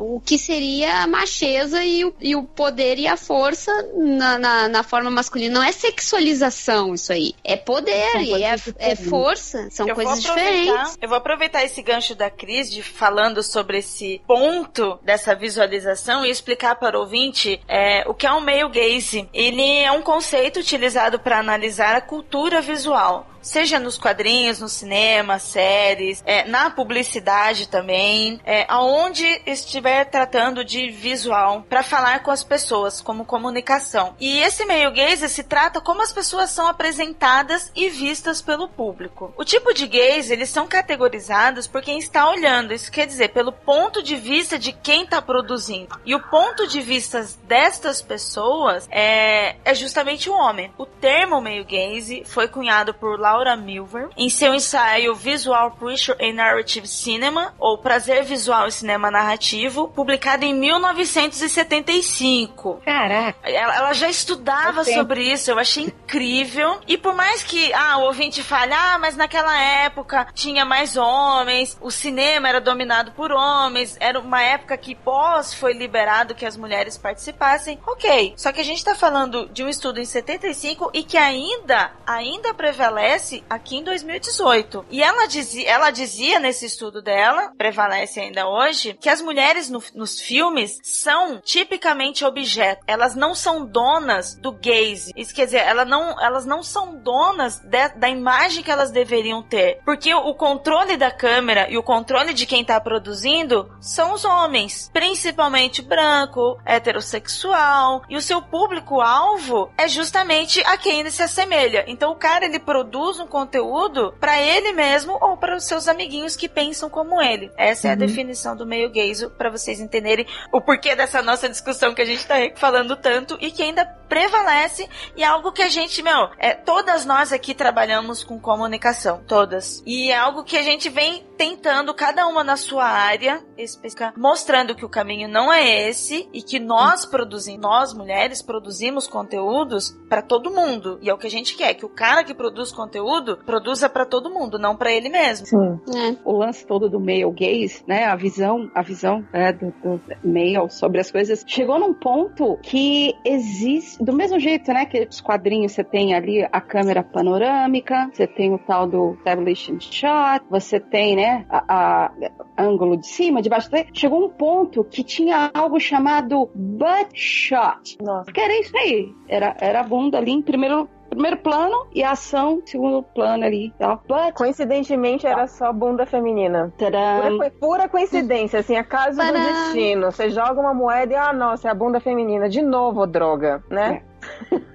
o 0.00 0.20
que 0.20 0.38
seria 0.38 1.02
a 1.02 1.06
macheza 1.06 1.84
e 1.84 2.04
o, 2.04 2.14
e 2.20 2.36
o 2.36 2.42
poder 2.42 2.98
e 2.98 3.06
a 3.06 3.16
força 3.16 3.72
na, 3.94 4.38
na, 4.38 4.68
na 4.68 4.82
forma 4.82 5.10
masculina. 5.10 5.54
Não 5.54 5.62
é 5.62 5.72
sexualização 5.72 6.94
isso 6.94 7.12
aí. 7.12 7.34
É 7.44 7.56
poder 7.56 8.20
e 8.20 8.42
é, 8.42 8.56
é 8.78 8.96
força. 8.96 9.68
São 9.70 9.88
eu 9.88 9.94
coisas 9.94 10.22
diferentes. 10.22 10.98
Eu 11.00 11.08
vou 11.08 11.18
aproveitar 11.18 11.64
esse 11.64 11.82
gancho 11.82 12.14
da 12.14 12.30
Cris 12.30 12.70
de 12.70 12.82
falando 12.82 13.42
sobre 13.42 13.78
esse 13.78 14.20
ponto 14.26 14.98
dessa 15.02 15.34
visualização 15.34 16.24
e 16.24 16.30
explicar 16.30 16.76
para 16.76 16.96
o 16.96 17.00
ouvinte 17.00 17.60
é, 17.68 18.04
o 18.06 18.14
que 18.14 18.26
é 18.26 18.32
um 18.32 18.40
male 18.40 18.68
gaze. 18.68 19.28
Ele 19.32 19.80
é 19.80 19.92
um 19.92 20.02
conceito 20.02 20.60
utilizado 20.60 21.18
para 21.18 21.38
analisar 21.38 21.96
a 21.96 22.00
cultura 22.00 22.60
visual. 22.60 23.26
Seja 23.46 23.78
nos 23.78 23.96
quadrinhos, 23.96 24.58
no 24.58 24.68
cinema, 24.68 25.38
séries, 25.38 26.20
é, 26.26 26.44
na 26.48 26.68
publicidade 26.68 27.68
também, 27.68 28.40
é, 28.44 28.66
aonde 28.68 29.24
estiver 29.46 30.04
tratando 30.06 30.64
de 30.64 30.90
visual 30.90 31.64
para 31.68 31.84
falar 31.84 32.24
com 32.24 32.32
as 32.32 32.42
pessoas, 32.42 33.00
como 33.00 33.24
comunicação. 33.24 34.16
E 34.18 34.40
esse 34.40 34.64
meio 34.64 34.92
gaze 34.92 35.28
se 35.28 35.44
trata 35.44 35.80
como 35.80 36.02
as 36.02 36.12
pessoas 36.12 36.50
são 36.50 36.66
apresentadas 36.66 37.70
e 37.76 37.88
vistas 37.88 38.42
pelo 38.42 38.68
público. 38.68 39.32
O 39.36 39.44
tipo 39.44 39.72
de 39.72 39.86
gaze, 39.86 40.32
eles 40.32 40.50
são 40.50 40.66
categorizados 40.66 41.68
por 41.68 41.82
quem 41.82 42.00
está 42.00 42.28
olhando, 42.28 42.74
isso 42.74 42.90
quer 42.90 43.06
dizer, 43.06 43.28
pelo 43.28 43.52
ponto 43.52 44.02
de 44.02 44.16
vista 44.16 44.58
de 44.58 44.72
quem 44.72 45.04
está 45.04 45.22
produzindo. 45.22 45.96
E 46.04 46.16
o 46.16 46.20
ponto 46.20 46.66
de 46.66 46.80
vista 46.80 47.24
destas 47.44 48.02
pessoas 48.02 48.88
é, 48.90 49.54
é 49.64 49.72
justamente 49.72 50.28
o 50.28 50.34
homem. 50.34 50.72
O 50.76 50.84
termo 50.84 51.40
meio 51.40 51.64
gaze 51.64 52.24
foi 52.24 52.48
cunhado 52.48 52.92
por 52.92 53.20
Laura 53.20 53.35
Laura 53.36 53.54
Milver 53.54 54.08
em 54.16 54.30
seu 54.30 54.54
ensaio 54.54 55.14
Visual 55.14 55.72
Pleasure 55.72 56.16
in 56.18 56.32
Narrative 56.32 56.88
Cinema, 56.88 57.52
ou 57.58 57.76
Prazer 57.76 58.24
Visual 58.24 58.66
e 58.66 58.72
Cinema 58.72 59.10
Narrativo, 59.10 59.88
publicado 59.88 60.46
em 60.46 60.54
1975. 60.54 62.80
Caraca. 62.82 63.38
Ela, 63.42 63.76
ela 63.76 63.92
já 63.92 64.08
estudava 64.08 64.84
sobre 64.84 65.30
isso, 65.30 65.50
eu 65.50 65.58
achei 65.58 65.84
incrível. 65.84 66.80
E 66.86 66.96
por 66.96 67.14
mais 67.14 67.42
que 67.42 67.70
ah, 67.74 67.98
o 67.98 68.04
ouvinte 68.04 68.42
fale, 68.42 68.72
ah, 68.72 68.96
mas 68.98 69.16
naquela 69.16 69.54
época 69.60 70.28
tinha 70.32 70.64
mais 70.64 70.96
homens, 70.96 71.76
o 71.82 71.90
cinema 71.90 72.48
era 72.48 72.58
dominado 72.58 73.12
por 73.12 73.30
homens, 73.30 73.98
era 74.00 74.18
uma 74.18 74.40
época 74.40 74.78
que 74.78 74.94
pós 74.94 75.52
foi 75.52 75.74
liberado 75.74 76.34
que 76.34 76.46
as 76.46 76.56
mulheres 76.56 76.96
participassem. 76.96 77.78
Ok, 77.86 78.32
só 78.34 78.50
que 78.50 78.62
a 78.62 78.64
gente 78.64 78.82
tá 78.82 78.94
falando 78.94 79.46
de 79.50 79.62
um 79.62 79.68
estudo 79.68 80.00
em 80.00 80.06
75 80.06 80.90
e 80.94 81.02
que 81.02 81.18
ainda, 81.18 81.92
ainda 82.06 82.54
prevalece 82.54 83.25
aqui 83.48 83.76
em 83.76 83.84
2018. 83.84 84.86
E 84.90 85.02
ela 85.02 85.26
dizia, 85.26 85.68
ela 85.68 85.90
dizia 85.90 86.38
nesse 86.38 86.66
estudo 86.66 87.00
dela, 87.02 87.52
prevalece 87.56 88.20
ainda 88.20 88.48
hoje, 88.48 88.96
que 89.00 89.08
as 89.08 89.20
mulheres 89.20 89.68
no- 89.70 89.82
nos 89.94 90.20
filmes 90.20 90.78
são 90.82 91.40
tipicamente 91.40 92.24
objetos. 92.24 92.84
Elas 92.86 93.14
não 93.14 93.34
são 93.34 93.64
donas 93.64 94.34
do 94.36 94.52
gaze. 94.52 95.12
Isso 95.16 95.34
quer 95.34 95.44
dizer, 95.46 95.58
ela 95.58 95.84
não, 95.84 96.20
elas 96.20 96.44
não 96.46 96.62
são 96.62 96.96
donas 96.96 97.58
de- 97.60 97.88
da 97.96 98.08
imagem 98.08 98.62
que 98.62 98.70
elas 98.70 98.90
deveriam 98.90 99.42
ter. 99.42 99.78
Porque 99.84 100.12
o, 100.14 100.18
o 100.28 100.34
controle 100.34 100.96
da 100.96 101.10
câmera 101.10 101.68
e 101.70 101.76
o 101.78 101.82
controle 101.82 102.32
de 102.34 102.46
quem 102.46 102.64
tá 102.64 102.80
produzindo 102.80 103.70
são 103.80 104.12
os 104.12 104.24
homens. 104.24 104.90
Principalmente 104.92 105.82
branco, 105.82 106.58
heterossexual. 106.64 108.02
E 108.08 108.16
o 108.16 108.20
seu 108.22 108.40
público-alvo 108.42 109.70
é 109.76 109.88
justamente 109.88 110.60
a 110.66 110.76
quem 110.76 111.00
ele 111.00 111.10
se 111.10 111.22
assemelha. 111.22 111.84
Então 111.86 112.12
o 112.12 112.16
cara, 112.16 112.44
ele 112.44 112.58
produz 112.58 113.05
um 113.20 113.26
conteúdo 113.26 114.14
pra 114.18 114.40
ele 114.40 114.72
mesmo 114.72 115.16
ou 115.20 115.36
para 115.36 115.56
os 115.56 115.64
seus 115.64 115.88
amiguinhos 115.88 116.36
que 116.36 116.48
pensam 116.48 116.90
como 116.90 117.22
ele. 117.22 117.50
Essa 117.56 117.88
é 117.88 117.92
a 117.92 117.96
definição 117.96 118.56
do 118.56 118.66
meio 118.66 118.90
gaze 118.90 119.28
para 119.30 119.50
vocês 119.50 119.80
entenderem 119.80 120.26
o 120.52 120.60
porquê 120.60 120.94
dessa 120.96 121.22
nossa 121.22 121.48
discussão 121.48 121.94
que 121.94 122.02
a 122.02 122.04
gente 122.04 122.26
tá 122.26 122.34
falando 122.56 122.96
tanto 122.96 123.38
e 123.40 123.50
que 123.50 123.62
ainda 123.62 123.84
prevalece 124.08 124.88
e 125.16 125.22
é 125.22 125.26
algo 125.26 125.52
que 125.52 125.62
a 125.62 125.68
gente, 125.68 126.02
meu, 126.02 126.30
é, 126.38 126.54
todas 126.54 127.04
nós 127.04 127.32
aqui 127.32 127.54
trabalhamos 127.54 128.24
com 128.24 128.40
comunicação, 128.40 129.22
todas. 129.26 129.82
E 129.86 130.10
é 130.10 130.16
algo 130.16 130.44
que 130.44 130.56
a 130.56 130.62
gente 130.62 130.88
vem 130.88 131.24
tentando, 131.36 131.94
cada 131.94 132.26
uma 132.26 132.42
na 132.42 132.56
sua 132.56 132.86
área 132.86 133.44
específica, 133.58 134.12
mostrando 134.16 134.74
que 134.74 134.84
o 134.84 134.88
caminho 134.88 135.28
não 135.28 135.52
é 135.52 135.88
esse 135.88 136.28
e 136.32 136.42
que 136.42 136.58
nós 136.58 137.04
produzimos, 137.06 137.60
nós 137.60 137.94
mulheres 137.94 138.42
produzimos 138.42 139.06
conteúdos 139.06 139.90
para 140.08 140.22
todo 140.22 140.50
mundo. 140.50 140.98
E 141.02 141.08
é 141.10 141.14
o 141.14 141.18
que 141.18 141.26
a 141.26 141.30
gente 141.30 141.56
quer, 141.56 141.74
que 141.74 141.84
o 141.84 141.88
cara 141.88 142.24
que 142.24 142.34
produz 142.34 142.72
conteúdo 142.72 143.38
produza 143.44 143.88
para 143.88 144.04
todo 144.04 144.30
mundo, 144.30 144.58
não 144.58 144.76
para 144.76 144.92
ele 144.92 145.08
mesmo. 145.08 145.46
Sim. 145.46 145.80
É. 145.96 146.16
o 146.24 146.32
lance 146.32 146.66
todo 146.66 146.88
do 146.88 147.00
male 147.00 147.30
gaze, 147.32 147.82
né? 147.86 148.04
A 148.04 148.16
visão, 148.16 148.70
a 148.74 148.82
visão 148.82 149.24
né, 149.32 149.52
do, 149.52 149.66
do 149.82 150.00
male 150.24 150.70
sobre 150.70 151.00
as 151.00 151.10
coisas 151.10 151.44
chegou 151.46 151.78
num 151.78 151.94
ponto 151.94 152.58
que 152.62 153.14
existe 153.24 154.02
do 154.04 154.12
mesmo 154.12 154.38
jeito, 154.38 154.72
né? 154.72 154.86
Que 154.86 155.06
os 155.10 155.20
quadrinhos 155.20 155.72
você 155.72 155.84
tem 155.84 156.14
ali 156.14 156.46
a 156.50 156.60
câmera 156.60 157.02
panorâmica, 157.02 158.08
você 158.12 158.26
tem 158.26 158.52
o 158.52 158.58
tal 158.58 158.86
do 158.86 159.14
establishing 159.14 159.80
shot, 159.80 160.44
você 160.50 160.80
tem, 160.80 161.16
né? 161.16 161.46
A, 161.48 161.64
a- 162.06 162.12
ângulo 162.58 162.96
de 162.96 163.06
cima, 163.06 163.42
de 163.46 163.50
baixo. 163.50 163.70
Chegou 163.92 164.24
um 164.24 164.28
ponto 164.28 164.84
que 164.84 165.02
tinha 165.02 165.50
algo 165.54 165.78
chamado 165.80 166.50
butt 166.54 167.10
shot. 167.14 167.96
Nossa. 168.02 168.24
Porque 168.24 168.40
era 168.40 168.60
isso 168.60 168.76
aí. 168.76 169.14
Era, 169.28 169.56
era 169.60 169.80
a 169.80 169.82
bunda 169.84 170.18
ali 170.18 170.32
em 170.32 170.42
primeiro, 170.42 170.88
primeiro 171.08 171.36
plano 171.38 171.86
e 171.94 172.02
a 172.02 172.12
ação 172.12 172.60
em 172.62 172.66
segundo 172.66 173.02
plano 173.02 173.44
ali. 173.44 173.72
Tá? 173.78 173.96
Butt 173.96 174.32
Coincidentemente 174.34 175.26
era 175.26 175.46
só 175.46 175.72
bunda 175.72 176.04
feminina. 176.06 176.72
Pura, 176.76 177.50
pura 177.60 177.88
coincidência, 177.88 178.60
assim, 178.60 178.76
acaso 178.76 179.18
do 179.18 179.24
Tadã. 179.24 179.38
destino. 179.38 180.10
Você 180.10 180.30
joga 180.30 180.60
uma 180.60 180.74
moeda 180.74 181.12
e, 181.12 181.16
ah, 181.16 181.32
nossa, 181.32 181.68
é 181.68 181.70
a 181.70 181.74
bunda 181.74 182.00
feminina. 182.00 182.48
De 182.48 182.62
novo, 182.62 183.06
droga, 183.06 183.62
né? 183.70 184.02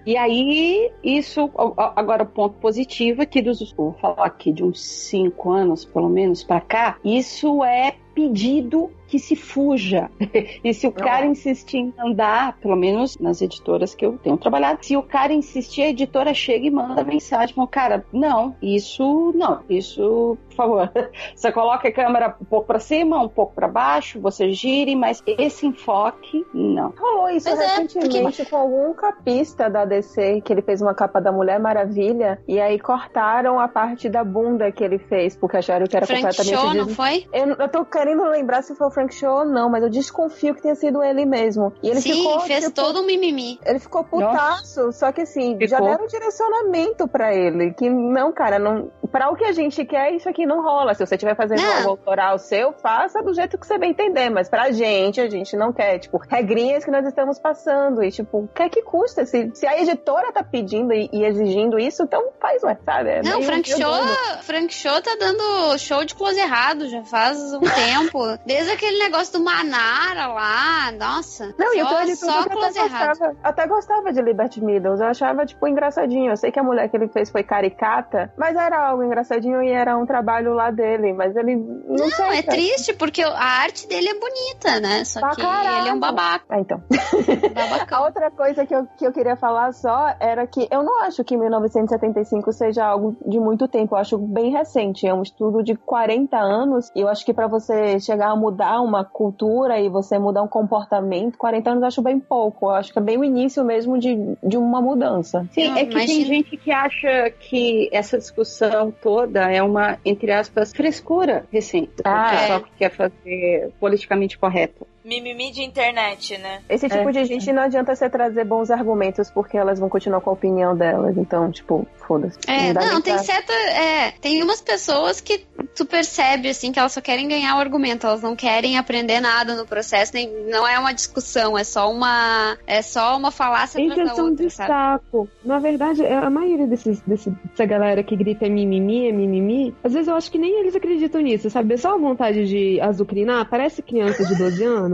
E 0.05 0.17
aí, 0.17 0.91
isso, 1.03 1.51
agora 1.95 2.23
o 2.23 2.25
ponto 2.25 2.57
positivo 2.57 3.21
é 3.21 3.25
que 3.25 3.41
dos, 3.41 3.71
vou 3.73 3.93
falar 3.93 4.25
aqui 4.25 4.51
de 4.51 4.63
uns 4.63 4.81
cinco 4.81 5.51
anos, 5.51 5.86
pelo 5.86 6.10
menos, 6.10 6.43
pra 6.43 6.60
cá, 6.60 6.97
isso 7.03 7.63
é 7.63 7.95
pedido 8.13 8.91
que 9.12 9.19
se 9.19 9.36
fuja. 9.36 10.10
e 10.63 10.74
se 10.74 10.88
o 10.88 10.91
cara 10.91 11.26
insistir 11.26 11.80
em 11.80 11.93
andar, 12.00 12.58
pelo 12.60 12.78
menos 12.78 13.17
nas 13.17 13.41
editoras 13.41 13.93
que 13.93 14.06
eu 14.06 14.17
tenho 14.17 14.38
trabalhado, 14.38 14.86
se 14.86 14.95
o 14.95 15.04
cara 15.04 15.34
insistir, 15.34 15.82
a 15.82 15.89
editora 15.89 16.34
chega 16.34 16.65
e 16.65 16.71
manda 16.71 17.04
mensagem, 17.04 17.54
fala, 17.54 17.67
cara, 17.67 18.06
não, 18.13 18.56
isso 18.62 19.34
não, 19.36 19.60
isso, 19.69 20.38
por 20.47 20.56
favor, 20.56 20.91
você 21.36 21.52
coloca 21.52 21.89
a 21.89 21.91
câmera 21.91 22.38
um 22.39 22.45
pouco 22.45 22.67
pra 22.67 22.80
cima, 22.80 23.21
um 23.21 23.28
pouco 23.28 23.54
pra 23.54 23.67
baixo, 23.67 24.21
você 24.21 24.54
gire, 24.54 24.95
mas 24.95 25.21
esse 25.28 25.65
enfoque, 25.65 26.45
não. 26.54 26.93
Rolou 26.97 27.30
isso 27.32 27.50
Mas 27.50 27.60
é, 27.60 27.65
recentemente 27.65 28.45
com 28.45 28.56
algum 28.56 28.93
capista 28.93 29.69
da 29.69 29.84
DC, 29.84 30.39
que 30.39 30.54
ele 30.54 30.62
fez 30.62 30.82
uma 30.82 30.93
capa 30.93 31.19
da 31.19 31.34
Mulher 31.34 31.60
Maravilha, 31.60 32.39
e 32.47 32.62
aí 32.62 32.80
cortaram 32.80 33.60
a 33.60 33.67
parte 33.67 34.08
da 34.08 34.24
bunda 34.24 34.71
que 34.71 34.82
ele 34.82 35.00
fez, 35.00 35.36
porque 35.36 35.58
acharam 35.58 35.86
que 35.86 35.97
era 35.97 36.06
Frank 36.06 36.21
completamente 36.21 36.62
Show, 36.62 36.74
não 36.74 36.88
foi? 36.88 37.28
Eu, 37.34 37.47
eu 37.56 37.67
tô 37.67 37.84
querendo 37.84 38.24
lembrar 38.24 38.62
se 38.62 38.74
foi 38.74 38.88
o 38.88 39.01
Frank 39.02 39.16
Show 39.16 39.40
ou 39.40 39.46
não, 39.46 39.70
mas 39.70 39.84
eu 39.84 39.90
desconfio 39.90 40.54
que 40.54 40.62
tenha 40.62 40.76
sido 40.76 41.02
ele 41.02 41.26
mesmo. 41.26 41.74
E 41.82 41.90
ele 41.90 42.02
Sim, 42.02 42.14
ficou, 42.14 42.40
fez 42.42 42.66
tipo, 42.66 42.76
todo 42.76 43.02
um 43.02 43.06
mimimi. 43.06 43.60
Ele 43.66 43.80
ficou 43.80 44.04
putaço, 44.04 44.92
só 44.92 45.12
que 45.12 45.22
assim, 45.22 45.58
já 45.62 45.78
Ficou. 45.78 45.90
deram 45.90 46.06
um 46.06 46.08
direcionamento 46.08 47.08
pra 47.08 47.34
ele. 47.34 47.74
Que 47.74 47.90
não, 47.90 48.32
cara, 48.32 48.60
não. 48.60 48.92
Pra 49.12 49.30
o 49.30 49.36
que 49.36 49.43
a 49.43 49.52
gente 49.52 49.84
quer, 49.86 50.13
isso 50.13 50.30
aqui 50.30 50.45
não 50.45 50.62
rola. 50.62 50.93
Se 50.93 51.06
você 51.06 51.15
estiver 51.15 51.36
fazendo 51.36 51.62
Não. 51.62 51.78
algo 51.78 51.89
autoral 51.89 52.38
seu, 52.38 52.74
faça 52.74 53.21
do 53.21 53.34
jeito 53.34 53.58
que 53.58 53.65
você 53.67 53.78
bem 53.78 53.91
entender. 53.91 54.30
Mas 54.30 54.50
pra 54.50 54.71
gente, 54.71 55.19
a 55.19 55.30
gente 55.30 55.56
não 55.56 55.71
quer. 55.74 56.00
Tipo, 56.00 56.17
regrinhas 56.30 56.86
que 56.86 56.91
nós 56.91 57.06
estamos 57.06 57.39
passando. 57.39 58.04
E, 58.04 58.12
tipo, 58.12 58.39
o 58.39 58.47
que 58.47 58.63
é 58.63 58.69
que 58.69 58.82
custa? 58.82 59.26
Se, 59.26 59.52
se 59.54 59.67
a 59.67 59.80
editora 59.82 60.32
tá 60.32 60.43
pedindo 60.43 60.93
e, 60.93 61.10
e 61.12 61.24
exigindo 61.26 61.78
isso, 61.78 62.04
então 62.04 62.32
faz, 62.39 62.63
ué, 62.63 62.78
sabe? 62.86 63.10
É 63.10 63.21
Não, 63.21 63.41
Frank 63.41 63.67
Show, 63.69 63.80
doido. 63.80 64.43
Frank 64.43 64.74
Show 64.74 65.02
tá 65.02 65.15
dando 65.19 65.78
show 65.78 66.04
de 66.06 66.15
close 66.15 66.39
errado 66.39 66.88
já 66.88 67.04
faz 67.04 67.54
um 67.54 67.60
tempo. 67.62 68.19
Desde 68.45 68.71
aquele 68.71 69.00
negócio 69.00 69.34
do 69.34 69.43
Manara 69.43 70.28
lá, 70.28 70.91
nossa. 70.93 71.54
Não, 71.58 71.74
e 71.74 71.80
só, 71.82 71.88
pior 71.89 72.06
de 72.06 72.19
tudo 72.19 72.32
só 72.32 72.43
que 72.43 72.54
eu 72.54 72.58
close 72.60 72.80
até 72.80 72.88
errado. 72.88 73.08
gostava, 73.10 73.38
até 73.43 73.67
gostava 73.67 74.13
de 74.13 74.21
Liberty 74.21 74.63
Meadows. 74.63 75.00
Eu 75.00 75.08
achava, 75.08 75.45
tipo, 75.45 75.67
engraçadinho. 75.67 76.32
Eu 76.32 76.38
sei 76.38 76.52
que 76.52 76.60
a 76.60 76.63
mulher 76.63 76.89
que 76.89 76.95
ele 76.97 77.08
fez 77.08 77.30
foi 77.30 77.43
caricata, 77.43 78.34
mas 78.38 78.56
era 78.56 78.88
algo 78.88 79.01
engraçadinho 79.04 79.62
e 79.62 79.70
era 79.70 79.98
um 79.98 80.06
trabalho 80.06 80.54
lá 80.54 80.72
dele. 80.72 81.14
Mas 81.14 81.36
ele 81.36 81.56
não, 81.56 81.96
Não, 81.98 82.10
sei. 82.10 82.26
é 82.26 82.44
cara. 82.44 82.58
triste, 82.58 82.94
porque 82.94 83.22
a 83.24 83.34
arte 83.62 83.88
dele 83.88 84.10
é 84.10 84.14
bonita, 84.20 84.80
né? 84.80 85.04
Só 85.06 85.20
Pra 85.20 85.30
que 85.32 85.42
caralho. 85.42 85.78
ele 85.80 85.90
é 85.90 85.94
um 85.94 86.00
babaca. 86.00 86.46
Ah, 86.50 86.60
então. 86.60 86.82
babaca. 87.54 87.96
A 87.96 88.04
outra 88.06 88.32
coisa 88.32 88.66
que 88.66 88.74
eu, 88.76 88.88
que 88.98 89.06
eu 89.06 89.12
queria 89.12 89.36
falar 89.36 89.74
só 89.74 90.14
era 90.20 90.46
que 90.48 90.68
eu 90.72 90.84
não 90.84 91.02
acho 91.04 91.24
que 91.24 91.36
1975 91.38 92.52
seja 92.54 92.86
algo 92.86 93.16
de 93.26 93.40
muito 93.40 93.68
tempo. 93.68 93.96
Eu 93.96 94.00
acho 94.00 94.18
bem 94.18 94.52
recente. 94.52 95.08
É 95.08 95.14
um 95.14 95.22
estudo 95.22 95.64
de 95.64 95.76
40 95.76 96.38
anos. 96.38 96.92
E 96.96 97.02
eu 97.02 97.08
acho 97.08 97.26
que 97.26 97.34
pra 97.34 97.48
você 97.48 98.00
chegar 98.00 98.30
a 98.32 98.36
mudar 98.36 98.82
uma 98.82 99.04
cultura 99.04 99.80
e 99.80 99.90
você 99.90 100.18
mudar 100.20 100.42
um 100.44 100.48
comportamento, 100.48 101.38
40 101.38 101.70
anos 101.70 101.82
eu 101.82 101.88
acho 101.88 102.02
bem 102.02 102.20
pouco. 102.20 102.68
Eu 102.68 102.72
acho 102.76 102.92
que 102.94 103.00
é 103.00 103.02
bem 103.02 103.18
o 103.18 103.24
início 103.24 103.64
mesmo 103.64 103.98
de, 103.98 104.36
de 104.44 104.58
uma 104.58 104.82
mudança. 104.82 105.46
Sim, 105.52 105.70
Não, 105.70 105.78
é 105.78 105.86
que 105.86 105.94
tem 105.96 106.04
imagina. 106.06 106.26
gente 106.26 106.58
que 106.58 106.72
acha 106.72 107.32
que 107.40 107.90
essa 107.92 108.18
discussão 108.18 108.90
toda 108.91 109.51
é 109.51 109.62
uma, 109.62 109.97
entre 110.06 110.32
aspas, 110.32 110.73
frescura 110.73 111.45
recente. 111.51 111.93
Ah, 112.04 112.34
é. 112.34 112.39
pessoal 112.39 112.62
que 112.62 112.71
quer 112.77 112.91
fazer 112.91 113.71
politicamente 113.80 114.38
correto. 114.38 114.86
Mimimi 115.04 115.52
de 115.52 115.64
internet, 115.64 116.38
né? 116.38 116.62
Esse 116.70 116.88
tipo 116.88 117.10
É. 117.10 117.12
de 117.12 117.26
gente 117.26 117.52
não 117.52 117.64
adianta 117.64 117.96
você 117.96 118.10
trazer 118.10 118.44
bons 118.46 118.70
argumentos 118.70 119.30
porque 119.32 119.58
elas 119.58 119.80
vão 119.80 119.90
continuar 119.90 120.22
com 120.22 120.30
a 120.30 120.34
opinião 120.34 120.76
delas. 120.76 121.18
Então, 121.18 121.52
tipo, 121.52 121.88
foda-se. 122.08 122.38
É, 122.48 122.72
não, 122.74 122.82
nem 122.94 123.02
tem 123.02 123.14
pra- 123.16 123.24
certa. 123.24 123.52
É, 123.54 124.12
tem 124.22 124.44
umas 124.44 124.62
pessoas 124.62 125.20
que 125.20 125.46
tu 125.76 125.86
percebe, 125.86 126.50
assim, 126.50 126.72
que 126.72 126.80
elas 126.80 126.92
só 126.92 127.02
querem 127.02 127.28
ganhar 127.28 127.56
o 127.56 127.60
argumento, 127.60 128.06
elas 128.06 128.22
não 128.22 128.36
querem 128.36 128.78
aprender 128.78 129.20
nada 129.20 129.56
no 129.56 129.66
processo, 129.66 130.14
nem, 130.14 130.30
não 130.50 130.68
é 130.68 130.78
uma 130.78 130.94
discussão, 130.94 131.58
é 131.58 131.64
só 131.64 131.92
uma. 131.92 132.58
É 132.68 132.82
só 132.82 133.18
uma 133.18 133.32
falácia 133.32 133.82
atrás 133.82 133.96
da 133.98 134.04
Injeção 134.04 134.26
outra, 134.30 134.46
de 134.46 134.54
sabe? 134.54 134.68
saco. 134.70 135.30
Na 135.44 135.60
verdade, 135.60 136.06
a 136.06 136.30
maioria 136.30 136.68
desses, 136.68 137.02
desse- 137.02 137.32
dessa 137.46 137.66
galera 137.66 138.04
que 138.04 138.16
grita 138.16 138.46
é 138.46 138.50
mimimi, 138.50 139.08
é 139.08 139.12
mimimi, 139.12 139.74
às 139.84 139.94
vezes 139.94 140.08
eu 140.08 140.16
acho 140.16 140.32
que 140.32 140.38
nem 140.38 140.60
eles 140.60 140.76
acreditam 140.76 141.22
nisso, 141.22 141.50
sabe? 141.50 141.74
É 141.74 141.78
só 141.78 141.96
a 141.96 141.98
vontade 141.98 142.46
de 142.48 142.80
azucrinar, 142.82 143.50
parece 143.50 143.82
criança 143.82 144.24
de 144.26 144.36
12 144.36 144.64
anos. 144.64 144.90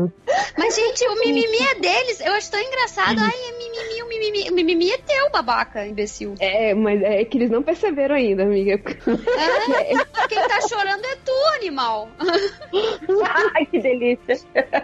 Mas, 0.58 0.76
gente, 0.76 1.08
o 1.08 1.16
mimimi 1.20 1.58
é 1.72 1.76
deles. 1.76 2.20
Eu 2.20 2.34
acho 2.34 2.52
tão 2.52 2.60
engraçado. 2.60 3.20
Ai, 3.20 3.34
é 3.50 3.58
mimimi, 3.58 4.04
o 4.04 4.08
mimimi. 4.08 4.28
mimimi, 4.32 4.50
o 4.50 4.54
mimimi 4.54 4.92
é 4.92 4.98
teu, 4.98 5.30
babaca, 5.32 5.86
imbecil. 5.86 6.36
É, 6.40 6.74
mas 6.74 7.02
é 7.02 7.24
que 7.26 7.38
eles 7.38 7.50
não 7.50 7.64
perceberam 7.64 8.16
ainda, 8.16 8.44
amiga. 8.44 8.74
É, 8.74 10.28
quem 10.28 10.48
tá 10.48 10.62
chorando 10.68 11.06
é 11.06 11.16
tu, 11.24 11.32
animal. 11.56 12.10
Ai, 13.56 13.66
que 13.66 13.80
delícia. 13.80 14.40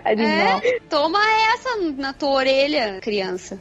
Animal. 0.06 0.62
É, 0.64 0.80
toma 0.90 1.20
essa 1.54 1.78
na 1.98 2.14
tua 2.14 2.32
orelha, 2.32 3.00
criança. 3.02 3.60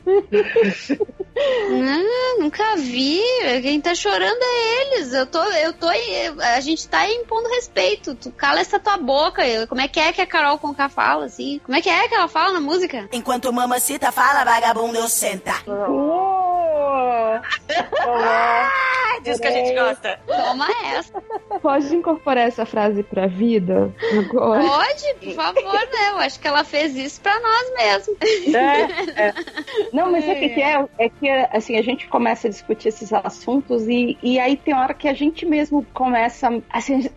Não, 1.70 2.38
nunca 2.38 2.76
vi. 2.76 3.20
Quem 3.62 3.80
tá 3.80 3.94
chorando 3.94 4.42
é 4.42 4.82
eles. 4.82 5.12
Eu 5.12 5.26
tô, 5.26 5.42
eu 5.42 5.72
tô, 5.72 5.88
a 5.88 6.60
gente 6.60 6.88
tá 6.88 7.08
impondo 7.10 7.48
respeito. 7.48 8.14
Tu 8.14 8.30
cala 8.32 8.60
essa 8.60 8.78
tua 8.78 8.96
boca. 8.96 9.42
Como 9.66 9.80
é 9.80 9.88
que 9.88 9.98
é 9.98 10.12
que 10.12 10.20
a 10.20 10.26
Carol 10.26 10.58
Conká 10.58 10.88
fala, 10.88 11.26
assim? 11.26 11.41
Como 11.64 11.76
é 11.76 11.80
que 11.80 11.88
é 11.88 12.08
que 12.08 12.14
ela 12.14 12.28
fala 12.28 12.54
na 12.54 12.60
música? 12.60 13.08
Enquanto 13.12 13.52
mamacita 13.52 14.12
fala, 14.12 14.44
vagabundo 14.44 14.96
eu 14.98 15.08
senta. 15.08 15.52
Ah, 18.04 19.18
diz 19.22 19.40
que 19.40 19.46
a 19.46 19.50
gente 19.50 19.74
gosta. 19.74 20.18
Toma 20.26 20.68
essa. 20.94 21.22
Pode 21.60 21.94
incorporar 21.94 22.46
essa 22.46 22.66
frase 22.66 23.02
pra 23.02 23.26
vida 23.26 23.94
agora? 24.18 24.62
Pode, 24.62 25.14
por 25.20 25.34
favor, 25.34 25.72
né? 25.72 26.10
Eu 26.10 26.18
acho 26.18 26.40
que 26.40 26.48
ela 26.48 26.64
fez 26.64 26.96
isso 26.96 27.20
pra 27.20 27.38
nós 27.40 27.72
mesmo. 27.76 28.16
É, 28.56 29.28
é. 29.28 29.34
Não, 29.92 30.10
mas 30.10 30.24
o 30.24 30.34
que, 30.34 30.48
que 30.50 30.62
é? 30.62 30.84
É 30.98 31.08
que 31.08 31.28
assim, 31.52 31.78
a 31.78 31.82
gente 31.82 32.08
começa 32.08 32.48
a 32.48 32.50
discutir 32.50 32.88
esses 32.88 33.12
assuntos 33.12 33.86
e, 33.88 34.18
e 34.22 34.38
aí 34.38 34.56
tem 34.56 34.74
hora 34.74 34.94
que 34.94 35.08
a 35.08 35.14
gente 35.14 35.46
mesmo 35.46 35.86
começa. 35.92 36.48
Assim, 36.70 37.08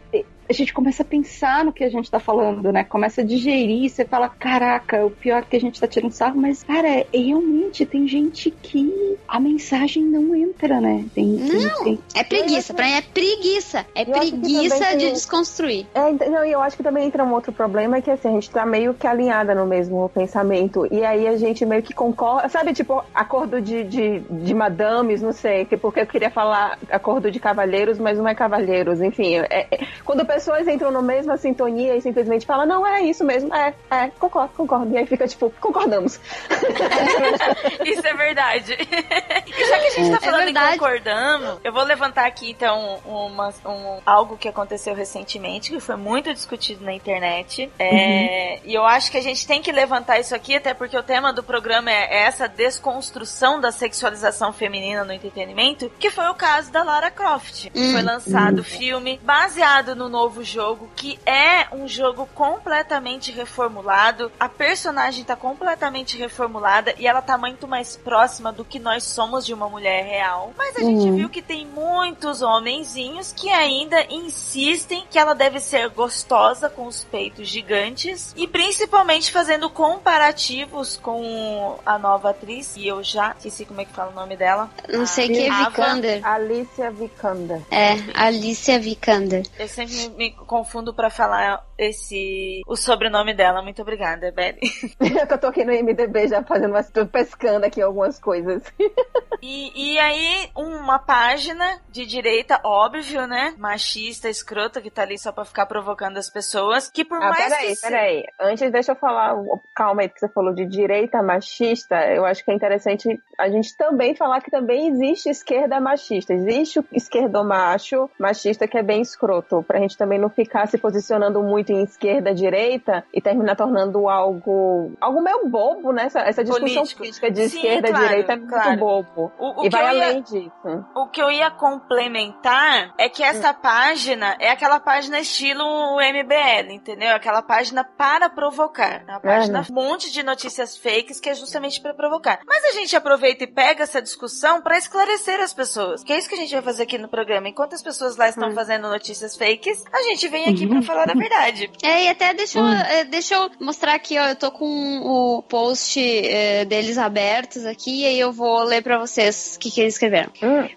a 0.47 0.53
gente 0.53 0.73
começa 0.73 1.01
a 1.03 1.05
pensar 1.05 1.65
no 1.65 1.73
que 1.73 1.83
a 1.83 1.89
gente 1.89 2.09
tá 2.09 2.19
falando, 2.19 2.71
né? 2.71 2.83
Começa 2.83 3.21
a 3.21 3.23
digerir, 3.23 3.89
você 3.89 4.05
fala, 4.05 4.29
caraca, 4.29 5.05
o 5.05 5.09
pior 5.11 5.39
é 5.39 5.41
que 5.41 5.55
a 5.55 5.59
gente 5.59 5.79
tá 5.79 5.87
tirando 5.87 6.11
sarro, 6.11 6.39
mas, 6.39 6.63
cara, 6.63 6.87
é, 6.87 7.07
realmente 7.13 7.85
tem 7.85 8.07
gente 8.07 8.51
que 8.51 9.17
a 9.27 9.39
mensagem 9.39 10.03
não 10.03 10.35
entra, 10.35 10.79
né? 10.79 11.05
Tem, 11.15 11.25
não, 11.25 11.83
tem, 11.83 11.99
é 12.15 12.23
preguiça. 12.23 12.73
Pra 12.73 12.85
mim 12.85 12.91
é 12.93 13.01
preguiça. 13.01 13.85
É 13.95 14.01
Eu 14.03 14.05
preguiça 14.11 14.85
de 14.91 14.97
tem- 15.05 15.13
desconstruir. 15.13 15.87
É, 15.93 16.09
então, 16.11 16.29
não, 16.29 16.45
e 16.45 16.51
eu 16.51 16.61
acho 16.61 16.77
que 16.77 16.83
também 16.83 17.05
entra 17.07 17.23
um 17.23 17.33
outro 17.33 17.51
problema, 17.51 18.01
que 18.01 18.11
assim, 18.11 18.27
a 18.29 18.31
gente 18.31 18.49
tá 18.49 18.65
meio 18.65 18.93
que 18.93 19.07
alinhada 19.07 19.55
no 19.55 19.65
mesmo 19.65 20.07
pensamento. 20.09 20.87
E 20.91 21.03
aí 21.03 21.27
a 21.27 21.37
gente 21.37 21.65
meio 21.65 21.81
que 21.81 21.93
concorda, 21.93 22.47
sabe, 22.49 22.73
tipo, 22.73 23.03
acordo 23.13 23.59
de, 23.61 23.83
de, 23.83 24.19
de 24.19 24.53
madames, 24.53 25.21
não 25.21 25.31
sei, 25.31 25.65
que- 25.65 25.77
porque 25.77 26.01
eu 26.01 26.07
queria 26.07 26.29
falar 26.29 26.77
acordo 26.89 27.31
de 27.31 27.39
cavalheiros, 27.39 27.97
mas 27.97 28.17
não 28.17 28.27
é 28.27 28.35
cavalheiros, 28.35 29.01
enfim. 29.01 29.35
é- 29.37 29.67
é- 29.71 29.85
quando 30.03 30.25
pessoas 30.35 30.67
entram 30.67 30.91
na 30.91 31.01
mesma 31.01 31.37
sintonia 31.37 31.95
e 31.95 32.01
simplesmente 32.01 32.45
falam, 32.45 32.65
não, 32.65 32.85
é 32.85 33.01
isso 33.01 33.23
mesmo, 33.23 33.53
é, 33.55 33.73
é, 33.89 34.07
concordo, 34.19 34.53
concordo. 34.55 34.93
E 34.93 34.97
aí 34.97 35.05
fica 35.05 35.25
tipo, 35.27 35.49
concordamos. 35.61 36.19
Isso 37.85 38.05
é 38.05 38.13
verdade. 38.13 38.73
E 38.73 39.67
já 39.67 39.79
que 39.79 39.85
a 39.87 39.89
gente 39.91 40.11
tá 40.11 40.17
É 40.17 40.19
falando 40.19 40.41
em 40.41 40.45
verdade. 40.53 40.77
concordando, 40.77 41.61
eu 41.63 41.71
vou 41.71 41.83
levantar 41.83 42.25
aqui 42.25 42.51
então 42.51 42.99
uma, 43.05 43.53
um, 43.65 43.99
algo 44.05 44.37
que 44.37 44.47
aconteceu 44.47 44.93
recentemente, 44.93 45.71
que 45.71 45.79
foi 45.79 45.95
muito 45.95 46.33
discutido 46.33 46.83
na 46.83 46.93
internet. 46.93 47.71
É, 47.79 48.59
E 48.65 48.73
eu 48.73 48.83
acho 48.85 49.09
que 49.11 49.17
a 49.17 49.21
gente 49.21 49.45
tem 49.47 49.61
que 49.61 49.71
levantar 49.71 50.19
isso 50.19 50.35
aqui, 50.35 50.55
até 50.55 50.73
porque 50.73 50.97
o 50.97 51.03
tema 51.03 51.31
do 51.31 51.43
programa 51.43 51.89
é 51.91 52.23
essa 52.23 52.47
desconstrução 52.47 53.61
da 53.61 53.71
sexualização 53.71 54.51
feminina 54.51 55.03
no 55.05 55.13
entretenimento, 55.13 55.89
que 55.99 56.09
foi 56.09 56.27
o 56.27 56.33
caso 56.35 56.71
da 56.71 56.83
Lara 56.83 57.11
Croft. 57.11 57.69
Foi 57.91 58.01
lançado 58.01 58.59
o 58.59 58.63
filme 58.63 59.19
baseado 59.23 59.95
no 59.95 60.09
novo 60.09 60.24
jogo, 60.43 60.89
que 60.95 61.19
é 61.25 61.67
um 61.71 61.87
jogo 61.87 62.27
completamente 62.33 63.31
reformulado. 63.31 64.31
A 64.39 64.49
personagem 64.49 65.23
tá 65.23 65.35
completamente 65.35 66.17
reformulada 66.17 66.93
e 66.97 67.07
ela 67.07 67.21
tá 67.21 67.37
muito 67.37 67.67
mais 67.67 67.97
próxima 67.97 68.51
do 68.51 68.65
que 68.65 68.79
nós 68.79 69.03
somos 69.03 69.45
de 69.45 69.53
uma 69.53 69.69
mulher 69.69 70.03
real. 70.03 70.53
Mas 70.57 70.75
a 70.77 70.81
gente 70.81 71.11
viu 71.11 71.29
que 71.29 71.41
tem 71.41 71.65
muitos 71.65 72.41
homenzinhos 72.41 73.33
que 73.33 73.49
ainda 73.49 74.05
insistem 74.09 75.05
que 75.09 75.19
ela 75.19 75.33
deve 75.33 75.59
ser 75.59 75.89
gostosa 75.89 76.69
com 76.69 76.87
os 76.87 77.03
peitos 77.03 77.47
gigantes 77.47 78.33
e 78.35 78.47
principalmente 78.47 79.31
fazendo 79.31 79.69
comparativos 79.69 80.97
com 80.97 81.77
a 81.85 81.97
nova 81.97 82.29
atriz, 82.29 82.75
e 82.75 82.87
eu 82.87 83.03
já 83.03 83.31
esqueci 83.37 83.65
como 83.65 83.81
é 83.81 83.85
que 83.85 83.93
fala 83.93 84.11
o 84.11 84.15
nome 84.15 84.35
dela. 84.35 84.69
Não 84.89 85.05
sei 85.05 85.27
que 85.27 85.45
é. 85.45 85.65
Vikander. 85.65 86.27
Alicia 86.27 86.91
Vikander. 86.91 87.61
É, 87.71 87.97
Alicia 88.13 88.79
Vikander. 88.79 89.43
Eu 89.57 89.67
sempre 89.67 90.09
me, 90.15 90.31
confundo 90.31 90.93
pra 90.93 91.09
falar 91.09 91.65
esse 91.77 92.61
o 92.67 92.75
sobrenome 92.75 93.33
dela. 93.33 93.61
Muito 93.61 93.81
obrigada, 93.81 94.31
Belle. 94.31 94.59
eu 95.29 95.37
tô 95.37 95.47
aqui 95.47 95.63
no 95.63 95.71
MDB 95.71 96.27
já 96.27 96.43
fazendo 96.43 96.71
umas, 96.71 96.89
tô 96.89 97.05
pescando 97.05 97.65
aqui 97.65 97.81
algumas 97.81 98.19
coisas. 98.19 98.63
E, 99.41 99.93
e 99.93 99.99
aí, 99.99 100.49
uma 100.55 100.97
página 100.97 101.79
de 101.91 102.03
direita, 102.05 102.59
óbvio, 102.63 103.27
né? 103.27 103.53
Machista, 103.59 104.27
escrota, 104.27 104.81
que 104.81 104.89
tá 104.89 105.03
ali 105.03 105.19
só 105.19 105.31
pra 105.31 105.45
ficar 105.45 105.67
provocando 105.67 106.17
as 106.17 106.29
pessoas. 106.29 106.89
Que 106.89 107.05
por 107.05 107.21
Ah, 107.21 107.29
mais 107.29 107.43
peraí, 107.43 107.75
que 107.75 107.81
peraí. 107.81 108.23
Antes, 108.39 108.71
deixa 108.71 108.93
eu 108.93 108.95
falar. 108.95 109.35
Calma 109.75 110.01
aí, 110.01 110.09
que 110.09 110.19
você 110.19 110.27
falou 110.29 110.51
de 110.51 110.65
direita 110.65 111.21
machista. 111.21 111.95
Eu 112.07 112.25
acho 112.25 112.43
que 112.43 112.49
é 112.49 112.55
interessante 112.55 113.19
a 113.37 113.47
gente 113.49 113.77
também 113.77 114.15
falar 114.15 114.41
que 114.41 114.49
também 114.49 114.87
existe 114.87 115.29
esquerda 115.29 115.79
machista. 115.79 116.33
Existe 116.33 116.79
o 116.79 116.85
esquerdomacho 116.91 118.09
machista 118.19 118.67
que 118.67 118.77
é 118.77 118.83
bem 118.83 119.01
escroto. 119.01 119.63
Pra 119.63 119.79
gente 119.79 119.97
também 119.97 120.17
não 120.17 120.29
ficar 120.29 120.67
se 120.67 120.77
posicionando 120.77 121.43
muito 121.43 121.64
em 121.71 121.83
esquerda-direita 121.83 123.03
e 123.13 123.21
terminar 123.21 123.55
tornando 123.55 124.07
algo, 124.09 124.91
algo 124.99 125.21
meio 125.21 125.47
bobo, 125.47 125.91
né? 125.91 126.05
Essa, 126.05 126.19
essa 126.21 126.43
discussão 126.43 126.75
Político. 126.83 126.97
política 126.99 127.31
de 127.31 127.49
Sim, 127.49 127.57
esquerda-direita 127.57 128.33
é 128.33 128.37
claro, 128.37 128.39
muito 128.39 128.53
claro. 128.63 128.79
bobo. 128.79 129.31
O, 129.37 129.61
o 129.61 129.65
e 129.65 129.69
que 129.69 129.75
vai 129.75 129.83
ia- 129.97 130.07
além 130.07 130.21
disso. 130.21 130.51
O 130.95 131.07
que 131.07 131.21
eu 131.21 131.31
ia 131.31 131.49
complementar 131.51 132.93
é 132.97 133.09
que 133.09 133.23
essa 133.23 133.51
Hum. 133.51 133.55
página 133.61 134.35
é 134.39 134.49
aquela 134.49 134.79
página 134.79 135.19
estilo 135.19 135.63
MBL, 135.99 136.71
entendeu? 136.73 137.15
Aquela 137.15 137.41
página 137.41 137.83
para 137.83 138.29
provocar. 138.29 139.03
É 139.07 139.11
uma 139.11 139.19
página, 139.19 139.59
Uhum. 139.59 139.65
um 139.71 139.73
monte 139.89 140.11
de 140.11 140.23
notícias 140.23 140.77
fakes 140.77 141.19
que 141.19 141.29
é 141.29 141.33
justamente 141.33 141.81
para 141.81 141.93
provocar. 141.93 142.39
Mas 142.45 142.63
a 142.65 142.71
gente 142.71 142.95
aproveita 142.95 143.43
e 143.43 143.47
pega 143.47 143.83
essa 143.83 144.01
discussão 144.01 144.61
para 144.61 144.77
esclarecer 144.77 145.39
as 145.39 145.53
pessoas. 145.53 146.03
Que 146.03 146.13
é 146.13 146.17
isso 146.17 146.27
que 146.29 146.35
a 146.35 146.37
gente 146.37 146.53
vai 146.53 146.61
fazer 146.61 146.83
aqui 146.83 146.97
no 146.97 147.07
programa. 147.07 147.47
Enquanto 147.49 147.73
as 147.73 147.81
pessoas 147.83 148.17
lá 148.17 148.25
Hum. 148.25 148.29
estão 148.29 148.51
fazendo 148.51 148.89
notícias 148.89 149.35
fakes, 149.35 149.83
a 149.91 150.01
gente 150.03 150.27
vem 150.27 150.45
aqui 150.49 150.67
para 150.67 150.81
falar 150.81 151.09
a 151.09 151.13
verdade. 151.13 151.54
É, 151.83 152.05
e 152.05 152.07
até 152.09 152.33
deixa 152.33 152.59
eu, 152.59 152.65
é, 152.65 153.03
deixa 153.05 153.35
eu 153.35 153.49
mostrar 153.59 153.95
aqui, 153.95 154.17
ó. 154.17 154.27
Eu 154.27 154.35
tô 154.35 154.51
com 154.51 154.99
o 155.03 155.41
post 155.43 155.99
é, 155.99 156.65
deles 156.65 156.97
abertos 156.97 157.65
aqui, 157.65 158.01
e 158.01 158.05
aí 158.05 158.19
eu 158.19 158.31
vou 158.31 158.63
ler 158.63 158.81
pra 158.81 158.97
vocês 158.97 159.55
o 159.55 159.59
que, 159.59 159.71
que 159.71 159.81
eles 159.81 159.93
escreveram. 159.93 160.31
Hum. 160.41 160.67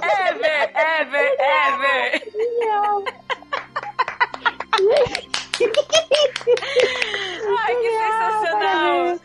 Ever, 0.00 0.72
ever, 0.74 1.36
ever. 1.40 2.22
Ai, 7.58 7.74
que 7.76 7.90
sensacional. 7.90 9.20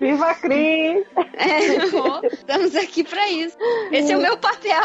Viva 0.00 0.30
a 0.30 0.34
Cris! 0.34 1.06
É, 1.34 2.26
estamos 2.32 2.74
aqui 2.76 3.04
pra 3.04 3.28
isso. 3.30 3.56
Esse 3.92 4.12
é 4.12 4.16
o 4.16 4.20
meu 4.20 4.36
papel. 4.36 4.82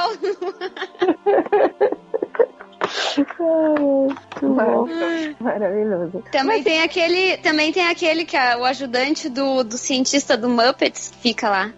Maravilhoso. 5.40 6.24
Também 6.32 6.64
tem 6.64 6.82
aquele, 6.82 7.38
também 7.38 7.72
tem 7.72 7.88
aquele 7.88 8.26
que 8.26 8.36
é 8.36 8.58
o 8.58 8.66
ajudante 8.66 9.30
do, 9.30 9.64
do 9.64 9.78
cientista 9.78 10.36
do 10.36 10.50
Muppets 10.50 11.10
que 11.10 11.18
fica 11.18 11.50
lá. 11.50 11.72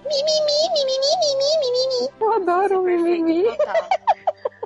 Eu 2.20 2.34
adoro 2.34 2.82
o 2.82 2.84
mimimi. 2.84 3.44
Total. 3.44 3.76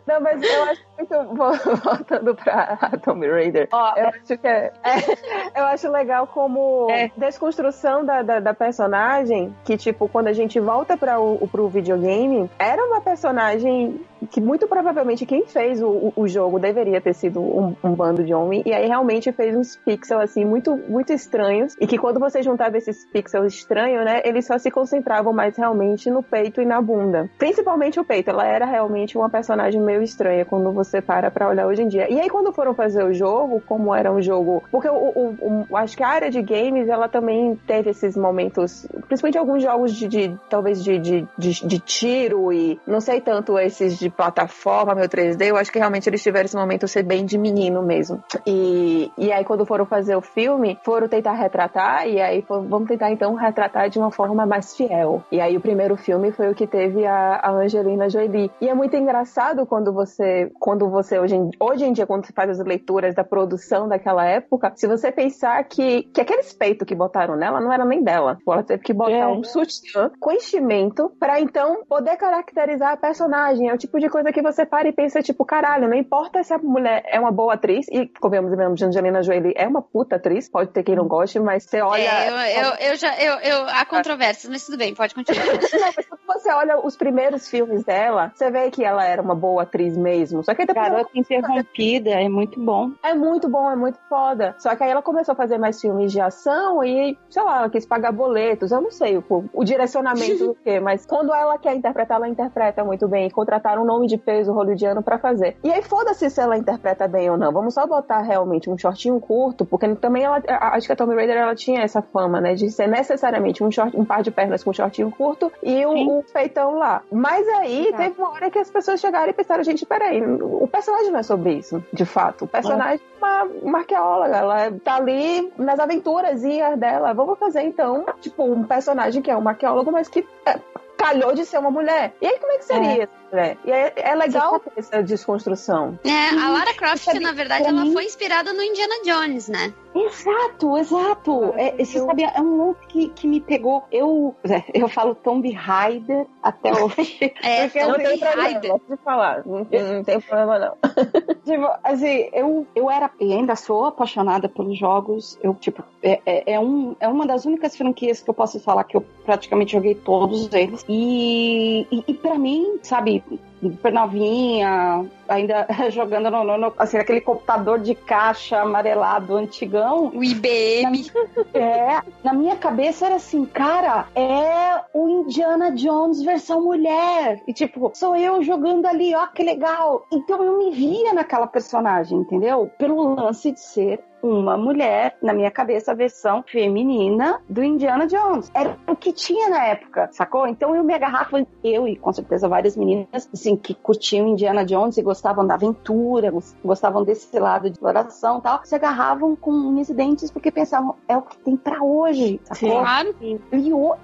Não, 0.08 0.22
mas 0.22 0.42
eu 0.42 0.64
acho 0.64 0.89
muito. 1.00 1.36
vo- 1.36 1.50
Voltando 1.84 2.36
pra 2.36 2.78
Tomb 3.04 3.28
Raider. 3.28 3.68
Eu 3.72 4.08
acho 4.10 4.38
que 4.38 4.48
é, 4.48 4.72
é- 4.84 5.60
Eu 5.60 5.66
acho 5.66 5.90
legal 5.92 6.28
como 6.28 6.88
É. 6.92 7.10
desconstrução 7.16 8.04
da, 8.06 8.22
da, 8.22 8.40
da 8.40 8.54
personagem, 8.54 9.54
que, 9.64 9.78
tipo, 9.78 10.08
quando 10.10 10.28
a 10.28 10.34
gente 10.34 10.60
volta 10.60 10.98
para 10.98 11.20
o 11.20 11.48
pro 11.48 11.68
videogame, 11.68 12.50
era 12.60 12.84
uma 12.86 13.02
personagem 13.02 14.00
que 14.32 14.42
muito 14.42 14.68
provavelmente 14.68 15.26
quem 15.26 15.46
fez 15.46 15.82
o, 15.82 16.12
o 16.16 16.28
jogo 16.28 16.60
deveria 16.60 17.00
ter 17.00 17.14
sido 17.14 17.40
um, 17.40 17.74
um, 17.82 17.94
bando 17.94 18.22
de 18.24 18.34
homem, 18.34 18.62
e 18.66 18.74
aí 18.74 18.86
realmente 18.86 19.32
fez 19.32 19.56
uns 19.56 19.78
pixels 19.78 20.22
assim 20.22 20.44
muito, 20.44 20.76
muito 20.90 21.14
estranhos, 21.14 21.74
e 21.80 21.88
que 21.88 21.98
quando 21.98 22.20
você 22.20 22.44
juntava 22.44 22.78
esses 22.78 23.06
pixels 23.06 23.54
estranhos, 23.54 24.04
né, 24.04 24.22
eles 24.26 24.46
só 24.46 24.58
se 24.58 24.70
concentravam 24.70 25.32
mais 25.32 25.56
realmente 25.56 26.10
no 26.12 26.22
peito 26.22 26.62
e 26.62 26.66
na 26.66 26.82
bunda. 26.82 27.30
Principalmente 27.38 27.98
o 28.00 28.04
peito, 28.04 28.30
ela 28.30 28.46
era 28.46 28.66
realmente 28.66 29.18
uma 29.18 29.30
personagem 29.30 29.80
meio 29.82 30.02
estranha 30.02 30.44
quando 30.44 30.72
você 30.74 30.89
para 31.02 31.30
pra 31.30 31.48
olhar 31.48 31.68
hoje 31.68 31.84
em 31.84 31.88
dia. 31.88 32.12
E 32.12 32.20
aí 32.20 32.30
quando 32.30 32.52
foram 32.52 32.74
fazer 32.74 33.04
o 33.04 33.14
jogo, 33.14 33.62
como 33.66 33.94
era 33.94 34.12
um 34.12 34.22
jogo. 34.22 34.64
Porque 34.72 34.90
o, 34.90 34.94
o, 34.94 35.66
o 35.70 35.78
acho 35.78 35.96
que 35.96 36.04
a 36.04 36.10
área 36.10 36.30
de 36.30 36.42
games, 36.42 36.88
ela 36.90 37.08
também 37.08 37.56
teve 37.68 37.92
esses 37.92 38.18
momentos, 38.18 38.88
principalmente 39.08 39.38
alguns 39.38 39.64
jogos 39.64 39.94
de, 39.94 40.08
de 40.08 40.40
talvez 40.50 40.84
de, 40.84 40.98
de, 40.98 41.28
de, 41.38 41.68
de 41.68 41.80
tiro 41.80 42.52
e 42.52 42.80
não 42.88 43.00
sei 43.00 43.22
tanto 43.22 43.58
esses 43.60 43.98
de 43.98 44.10
plataforma, 44.10 44.96
meu 44.96 45.08
3D, 45.08 45.48
eu 45.48 45.58
acho 45.58 45.72
que 45.72 45.80
realmente 45.80 46.10
eles 46.10 46.22
tiveram 46.22 46.46
esse 46.46 46.56
momento 46.56 46.88
ser 46.88 47.04
bem 47.04 47.26
de 47.26 47.38
menino 47.38 47.82
mesmo. 47.82 48.24
E, 48.46 49.12
e 49.18 49.32
aí, 49.32 49.44
quando 49.44 49.66
foram 49.66 49.86
fazer 49.86 50.16
o 50.16 50.22
filme, 50.22 50.78
foram 50.84 51.08
tentar 51.08 51.34
retratar, 51.34 52.08
e 52.08 52.20
aí 52.22 52.42
foram, 52.42 52.68
vamos 52.68 52.88
tentar 52.88 53.12
então 53.12 53.34
retratar 53.36 53.90
de 53.90 54.00
uma 54.00 54.12
forma 54.12 54.46
mais 54.46 54.76
fiel. 54.76 55.24
E 55.32 55.40
aí, 55.40 55.56
o 55.58 55.62
primeiro 55.62 55.96
filme 55.96 56.32
foi 56.32 56.50
o 56.50 56.56
que 56.56 56.68
teve 56.68 57.06
a, 57.06 57.36
a 57.36 57.52
Angelina 57.52 58.10
Jolie. 58.10 58.52
E 58.62 58.70
é 58.70 58.74
muito 58.74 58.96
engraçado 58.96 59.66
quando 59.66 59.92
você, 59.94 60.52
quando 60.60 60.79
você 60.88 61.18
hoje 61.18 61.36
em, 61.36 61.50
hoje 61.60 61.86
em 61.86 61.94
dia, 61.94 62.06
quando 62.06 62.26
você 62.26 62.34
faz 62.34 62.52
as 62.52 62.66
leituras 62.66 63.16
da 63.16 63.24
produção 63.24 63.88
daquela 63.88 64.24
época, 64.24 64.72
se 64.76 64.88
você 64.88 65.12
pensar 65.12 65.64
que, 65.64 66.04
que 66.14 66.22
aquele 66.22 66.44
peito 66.58 66.86
que 66.86 66.94
botaram 66.94 67.36
nela 67.36 67.60
não 67.60 67.74
era 67.74 67.86
nem 67.86 68.04
dela. 68.04 68.38
Ela 68.48 68.64
teve 68.64 68.84
que 68.84 68.94
botar 68.94 69.12
é. 69.12 69.28
um 69.28 69.44
sutiã 69.44 70.12
com 70.20 70.32
enchimento 70.32 71.12
para 71.20 71.40
então 71.40 71.84
poder 71.88 72.18
caracterizar 72.18 72.94
a 72.94 72.98
personagem. 72.98 73.70
É 73.70 73.74
o 73.74 73.78
tipo 73.78 74.00
de 74.00 74.10
coisa 74.10 74.32
que 74.32 74.42
você 74.42 74.66
para 74.66 74.88
e 74.88 74.94
pensa, 74.94 75.22
tipo, 75.22 75.46
caralho, 75.46 75.88
não 75.88 75.98
importa 75.98 76.44
se 76.44 76.54
a 76.54 76.58
mulher 76.58 77.04
é 77.08 77.20
uma 77.20 77.32
boa 77.32 77.54
atriz, 77.54 77.88
e 77.90 78.08
convenhamos 78.20 78.56
mesmo, 78.56 78.76
Angelina 78.86 79.24
Jolie 79.24 79.54
é 79.56 79.68
uma 79.68 79.82
puta 79.82 80.18
atriz, 80.18 80.50
pode 80.50 80.72
ter 80.72 80.84
quem 80.84 80.96
não 80.96 81.08
goste, 81.08 81.40
mas 81.40 81.64
você 81.64 81.82
olha. 81.82 82.02
É, 82.02 82.30
eu, 82.30 82.64
eu, 82.64 82.74
eu, 82.90 82.96
já. 82.96 83.18
Eu, 83.18 83.34
eu, 83.40 83.66
há 83.70 83.86
controvérsias, 83.86 84.52
mas 84.52 84.66
tudo 84.66 84.78
bem, 84.78 84.94
pode 84.94 85.16
continuar. 85.16 85.46
não, 85.48 85.92
mas 85.96 86.06
quando 86.08 86.22
você 86.28 86.52
olha 86.52 86.80
os 86.86 86.96
primeiros 86.96 87.50
filmes 87.50 87.84
dela, 87.84 88.32
você 88.36 88.52
vê 88.52 88.70
que 88.70 88.84
ela 88.84 89.06
era 89.06 89.22
uma 89.22 89.36
boa 89.36 89.64
atriz 89.64 89.98
mesmo. 89.98 90.44
Só 90.44 90.54
que 90.54 90.62
depois. 90.74 90.92
Garota 90.92 91.10
interrompida, 91.16 92.10
é 92.12 92.30
muito 92.30 92.60
bom. 92.60 92.92
É 93.04 93.14
muito 93.14 93.50
bom, 93.50 93.70
é 93.70 93.76
muito 93.76 94.00
foda. 94.08 94.56
Só 94.58 94.76
que 94.76 94.84
aí 94.84 94.92
ela 94.92 95.02
começou 95.02 95.34
a 95.34 95.36
fazer 95.36 95.58
mais 95.58 95.80
filmes 95.80 96.12
de 96.12 96.20
ação 96.20 96.84
e, 96.84 97.18
sei 97.30 97.44
lá, 97.44 97.60
ela 97.60 97.70
quis 97.70 97.86
pagar 97.86 98.12
boletos. 98.12 98.72
Eu 98.72 98.82
não 98.82 98.92
sei 98.92 99.18
o, 99.18 99.24
o 99.54 99.64
direcionamento 99.64 100.48
do 100.48 100.56
quê, 100.64 100.80
mas 100.80 101.06
quando 101.06 101.34
ela 101.34 101.58
quer 101.58 101.76
interpretar, 101.76 102.18
ela 102.18 102.30
interpreta 102.30 102.84
muito 102.84 103.08
bem. 103.08 103.28
E 103.28 103.32
contrataram 103.32 103.84
um 103.84 103.86
nome 103.86 104.08
de 104.08 104.18
peso 104.18 104.52
hollywoodiano 104.54 105.04
pra 105.04 105.18
fazer. 105.18 105.58
E 105.64 105.72
aí, 105.72 105.82
foda-se 105.82 106.30
se 106.30 106.42
ela 106.42 106.58
interpreta 106.58 107.08
bem 107.08 107.30
ou 107.30 107.38
não. 107.38 107.52
Vamos 107.52 107.74
só 107.74 107.86
botar 107.86 108.22
realmente 108.22 108.70
um 108.70 108.78
shortinho 108.78 109.20
curto, 109.20 109.66
porque 109.66 109.88
também 109.96 110.24
ela. 110.24 110.42
Acho 110.48 110.88
que 110.88 110.94
a 110.94 110.96
Tommy 110.96 111.16
Raider 111.16 111.38
ela 111.38 111.56
tinha 111.56 111.82
essa 111.82 112.02
fama, 112.02 112.40
né? 112.40 112.54
De 112.54 112.70
ser 112.70 112.88
necessariamente 112.88 113.64
um, 113.64 113.72
short, 113.72 113.98
um 113.98 114.06
par 114.06 114.22
de 114.22 114.32
pernas 114.32 114.64
com 114.64 114.70
um 114.70 114.74
shortinho 114.74 115.12
curto 115.12 115.52
e 115.62 115.86
um, 115.86 116.20
um 116.20 116.24
feitão 116.24 116.76
lá. 116.76 117.02
Mas 117.12 117.48
aí 117.50 117.88
Exato. 117.88 118.04
teve 118.04 118.22
uma 118.22 118.32
hora 118.32 118.50
que 118.50 118.60
as 118.60 118.70
pessoas 118.70 119.00
chegaram 119.00 119.30
e 119.30 119.34
pensaram, 119.34 119.64
gente, 119.64 119.86
peraí, 119.86 120.22
o 120.50 120.68
personagem 120.68 121.12
não 121.12 121.20
é 121.20 121.24
sobre 121.24 121.54
isso, 121.54 121.84
de 121.94 122.06
fato. 122.06 122.46
O 122.46 122.48
personagem 122.48 123.00
é 123.00 123.18
uma, 123.18 123.44
uma 123.62 123.78
arqueóloga, 123.80 124.36
ela 124.36 124.72
tá 124.84 124.96
ali 124.96 125.52
nas 125.58 125.80
aventuras 125.80 126.42
dela. 126.78 127.14
Vamos 127.14 127.38
fazer 127.38 127.62
então, 127.62 128.06
tipo, 128.20 128.44
um 128.44 128.64
personagem 128.64 129.22
que 129.22 129.30
é 129.30 129.38
um 129.38 129.48
arqueólogo, 129.48 129.92
mas 129.92 130.08
que 130.08 130.28
é, 130.46 130.60
calhou 130.98 131.34
de 131.34 131.46
ser 131.46 131.60
uma 131.60 131.72
mulher. 131.72 132.14
E 132.22 132.28
aí, 132.28 132.40
como 132.40 132.52
é 132.52 132.58
que 132.58 132.66
seria? 132.66 133.04
É. 133.04 133.10
É, 133.32 133.58
e 133.66 133.72
é, 133.72 133.94
é 133.96 134.16
legal 134.16 134.62
essa 134.76 135.04
desconstrução. 135.04 136.00
É, 136.04 136.30
a 136.30 136.50
Lara 136.50 136.74
Croft, 136.74 137.08
na 137.20 137.32
verdade, 137.32 137.66
ela 137.66 137.84
mim... 137.84 137.94
foi 137.94 138.06
inspirada 138.06 138.52
no 138.54 138.62
Indiana 138.62 138.96
Jones, 139.04 139.48
né? 139.48 139.74
Exato, 139.94 140.78
exato. 140.78 141.54
É, 141.56 141.84
você 141.84 142.00
sabe, 142.00 142.24
é 142.24 142.40
um 142.40 142.68
look 142.68 142.88
que, 142.88 143.10
que 143.10 143.28
me 143.28 143.42
pegou. 143.42 143.84
Eu, 143.92 144.36
eu 144.74 144.88
falo 144.88 145.16
Tomb 145.16 145.52
Raider 145.52 146.26
até 146.42 146.72
hoje. 146.72 147.34
É, 147.42 147.68
Tomb 147.68 148.04
Raider. 148.04 148.80
Pode 148.80 149.02
falar, 149.02 149.46
não, 149.46 149.60
não 149.60 150.04
tem 150.04 150.20
problema 150.20 150.60
não. 150.60 150.78
tipo, 151.46 151.68
assim, 151.84 152.30
eu, 152.34 152.68
eu 152.76 152.90
era 152.90 153.10
e 153.20 153.34
ainda 153.34 153.56
sou 153.56 153.86
apaixonada 153.86 154.48
pelos 154.48 154.78
jogos. 154.78 155.38
Eu, 155.42 155.54
tipo, 155.56 155.84
é, 156.04 156.22
é, 156.26 156.54
é, 156.54 156.60
um, 156.60 156.96
é 157.00 157.08
uma 157.08 157.26
das 157.26 157.46
únicas 157.46 157.76
franquias 157.76 158.22
que 158.22 158.30
eu 158.30 158.34
posso 158.34 158.60
falar 158.60 158.84
que 158.84 158.98
eu 158.98 159.02
praticamente 159.26 159.72
joguei 159.72 159.96
todos 159.96 160.52
eles. 160.54 160.86
E, 160.88 161.88
e, 161.92 162.04
e 162.08 162.14
para 162.14 162.38
mim, 162.38 162.80
sabe, 162.84 163.19
کی 163.20 163.49
super 163.62 163.92
novinha, 163.92 165.06
ainda 165.28 165.68
jogando 165.92 166.30
no, 166.32 166.58
no, 166.58 166.74
assim, 166.78 166.98
aquele 166.98 167.22
computador 167.22 167.80
de 167.80 167.96
caixa 167.96 168.62
amarelado 168.62 169.36
antigão. 169.36 170.12
O 170.14 170.24
IBM. 170.24 171.06
Na, 171.54 171.60
é, 171.60 172.02
na 172.24 172.34
minha 172.34 172.56
cabeça 172.56 173.06
era 173.06 173.16
assim, 173.16 173.46
cara, 173.46 174.08
é 174.16 174.82
o 174.94 175.08
Indiana 175.08 175.72
Jones 175.72 176.22
versão 176.22 176.62
mulher. 176.64 177.42
E 177.48 177.54
tipo, 177.54 177.92
sou 177.94 178.16
eu 178.16 178.42
jogando 178.42 178.86
ali, 178.86 179.14
ó, 179.16 179.28
que 179.28 179.44
legal. 179.44 180.06
Então 180.12 180.44
eu 180.44 180.58
me 180.58 180.72
via 180.72 181.14
naquela 181.14 181.48
personagem, 181.48 182.20
entendeu? 182.20 182.70
Pelo 182.78 183.16
lance 183.16 183.52
de 183.52 183.60
ser 183.60 184.04
uma 184.22 184.58
mulher, 184.58 185.18
na 185.22 185.34
minha 185.34 185.52
cabeça, 185.52 185.92
a 185.92 185.96
versão 185.96 186.44
feminina 186.44 187.42
do 187.50 187.64
Indiana 187.64 188.06
Jones. 188.06 188.52
Era 188.54 188.78
o 188.88 188.96
que 188.96 189.14
tinha 189.14 189.50
na 189.50 189.66
época, 189.66 190.10
sacou? 190.12 190.48
Então 190.48 190.76
eu 190.76 190.84
me 190.84 190.94
agarrava, 190.94 191.46
eu 191.64 191.88
e 191.88 191.96
com 191.96 192.12
certeza 192.12 192.48
várias 192.48 192.76
meninas, 192.76 193.30
assim, 193.50 193.56
que 193.56 193.74
curtiam 193.74 194.28
Indiana 194.28 194.66
Jones 194.66 194.98
e 194.98 195.02
gostavam 195.02 195.46
da 195.46 195.56
aventura, 195.56 196.32
gostavam 196.64 197.04
desse 197.04 197.40
lado 197.40 197.64
de 197.64 197.72
exploração 197.72 198.40
e 198.40 198.42
tal, 198.42 198.60
se 198.64 198.76
agarravam 198.76 199.36
com 199.36 199.52
unhas 199.52 199.90
e 199.90 199.94
dentes 199.94 200.32
porque 200.32 200.52
pensavam, 200.52 200.96
é 201.08 201.18
o 201.18 201.22
que 201.22 201.38
tem 201.40 201.56
para 201.56 201.84
hoje? 201.84 202.40
Claro. 202.60 203.16
E, 203.22 203.40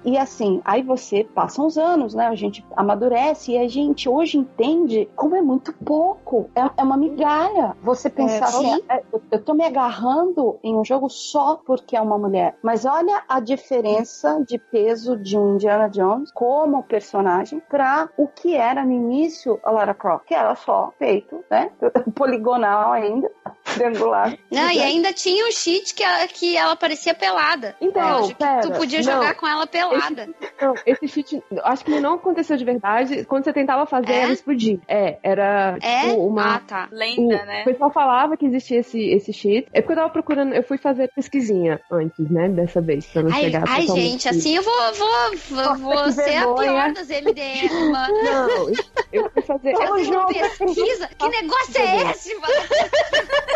e 0.04 0.18
assim, 0.18 0.60
aí 0.64 0.82
você 0.82 1.24
passa 1.24 1.62
uns 1.62 1.76
anos, 1.76 2.14
né? 2.14 2.26
A 2.26 2.34
gente 2.34 2.64
amadurece 2.76 3.52
e 3.52 3.58
a 3.58 3.68
gente 3.68 4.08
hoje 4.08 4.38
entende 4.38 5.08
como 5.14 5.36
é 5.36 5.42
muito 5.42 5.72
pouco. 5.72 6.50
É, 6.54 6.68
é 6.76 6.82
uma 6.82 6.96
migalha. 6.96 7.76
Você 7.82 8.10
pensar 8.10 8.46
é, 8.46 8.48
assim, 8.48 8.82
é, 8.88 9.02
eu, 9.30 9.42
tô 9.42 9.54
me 9.54 9.64
agarrando 9.64 10.58
em 10.62 10.74
um 10.74 10.84
jogo 10.84 11.08
só 11.08 11.60
porque 11.64 11.96
é 11.96 12.00
uma 12.00 12.18
mulher. 12.18 12.56
Mas 12.62 12.84
olha 12.84 13.22
a 13.28 13.40
diferença 13.40 14.42
de 14.46 14.58
peso 14.58 15.16
de 15.16 15.36
um 15.36 15.54
Indiana 15.54 15.88
Jones 15.88 16.30
como 16.32 16.82
personagem 16.82 17.60
para 17.68 18.08
o 18.16 18.26
que 18.26 18.54
era 18.54 18.84
no 18.84 18.92
início 18.92 19.35
a 19.62 19.70
Lara 19.70 19.94
Croft, 19.94 20.26
que 20.26 20.34
era 20.34 20.54
só 20.54 20.92
peito, 20.98 21.44
né? 21.50 21.70
Poligonal 22.14 22.92
ainda, 22.92 23.30
triangular. 23.74 24.36
Não, 24.50 24.70
e 24.70 24.80
ainda 24.80 25.12
tinha 25.12 25.46
um 25.46 25.52
cheat 25.52 25.94
que 25.94 26.02
ela, 26.02 26.26
que 26.28 26.56
ela 26.56 26.76
parecia 26.76 27.14
pelada. 27.14 27.74
Então, 27.80 28.30
pera, 28.34 28.60
tu 28.60 28.72
podia 28.72 29.02
jogar 29.02 29.28
não, 29.28 29.34
com 29.34 29.46
ela 29.46 29.66
pelada. 29.66 30.22
Esse, 30.40 30.64
não, 30.64 30.74
esse 30.86 31.08
cheat, 31.08 31.42
acho 31.64 31.84
que 31.84 32.00
não 32.00 32.14
aconteceu 32.14 32.56
de 32.56 32.64
verdade. 32.64 33.24
Quando 33.24 33.44
você 33.44 33.52
tentava 33.52 33.86
fazer, 33.86 34.12
é? 34.12 34.22
ela 34.22 34.32
explodir. 34.32 34.80
É, 34.88 35.18
era 35.22 35.76
é? 35.82 36.08
Tipo, 36.08 36.26
uma... 36.26 36.56
Ah, 36.56 36.60
tá. 36.60 36.88
Lenda, 36.90 37.42
o, 37.42 37.46
né? 37.46 37.62
O 37.62 37.64
pessoal 37.64 37.90
falava 37.90 38.36
que 38.36 38.46
existia 38.46 38.80
esse, 38.80 39.00
esse 39.10 39.32
cheat. 39.32 39.68
É 39.72 39.80
porque 39.80 39.92
eu 39.92 39.96
tava 39.96 40.10
procurando, 40.10 40.54
eu 40.54 40.62
fui 40.62 40.78
fazer 40.78 41.10
pesquisinha 41.14 41.80
antes, 41.90 42.30
né? 42.30 42.48
Dessa 42.48 42.80
vez, 42.80 43.06
pra 43.06 43.22
não 43.22 43.32
ai, 43.32 43.40
chegar 43.42 43.64
Ai, 43.68 43.86
gente, 43.86 44.28
assim 44.28 44.56
eu 44.56 44.62
vou, 44.62 44.74
vou, 44.94 45.36
vou, 45.50 45.76
vou 45.76 46.12
ser 46.12 46.24
vergonha. 46.24 46.70
a 46.70 46.92
pior 46.92 46.92
das 46.92 47.08
MDM, 47.08 47.90
mano. 47.90 48.22
Não, 48.22 48.72
eu 49.12 49.30
fui 49.30 49.42
fazer. 49.42 49.72
Eu 49.72 49.96
fiz 50.28 50.58
pesquisa. 50.58 51.08
Que 51.18 51.28
negócio 51.28 51.80
é 51.80 52.10
esse, 52.10 52.34
mano? 52.36 52.54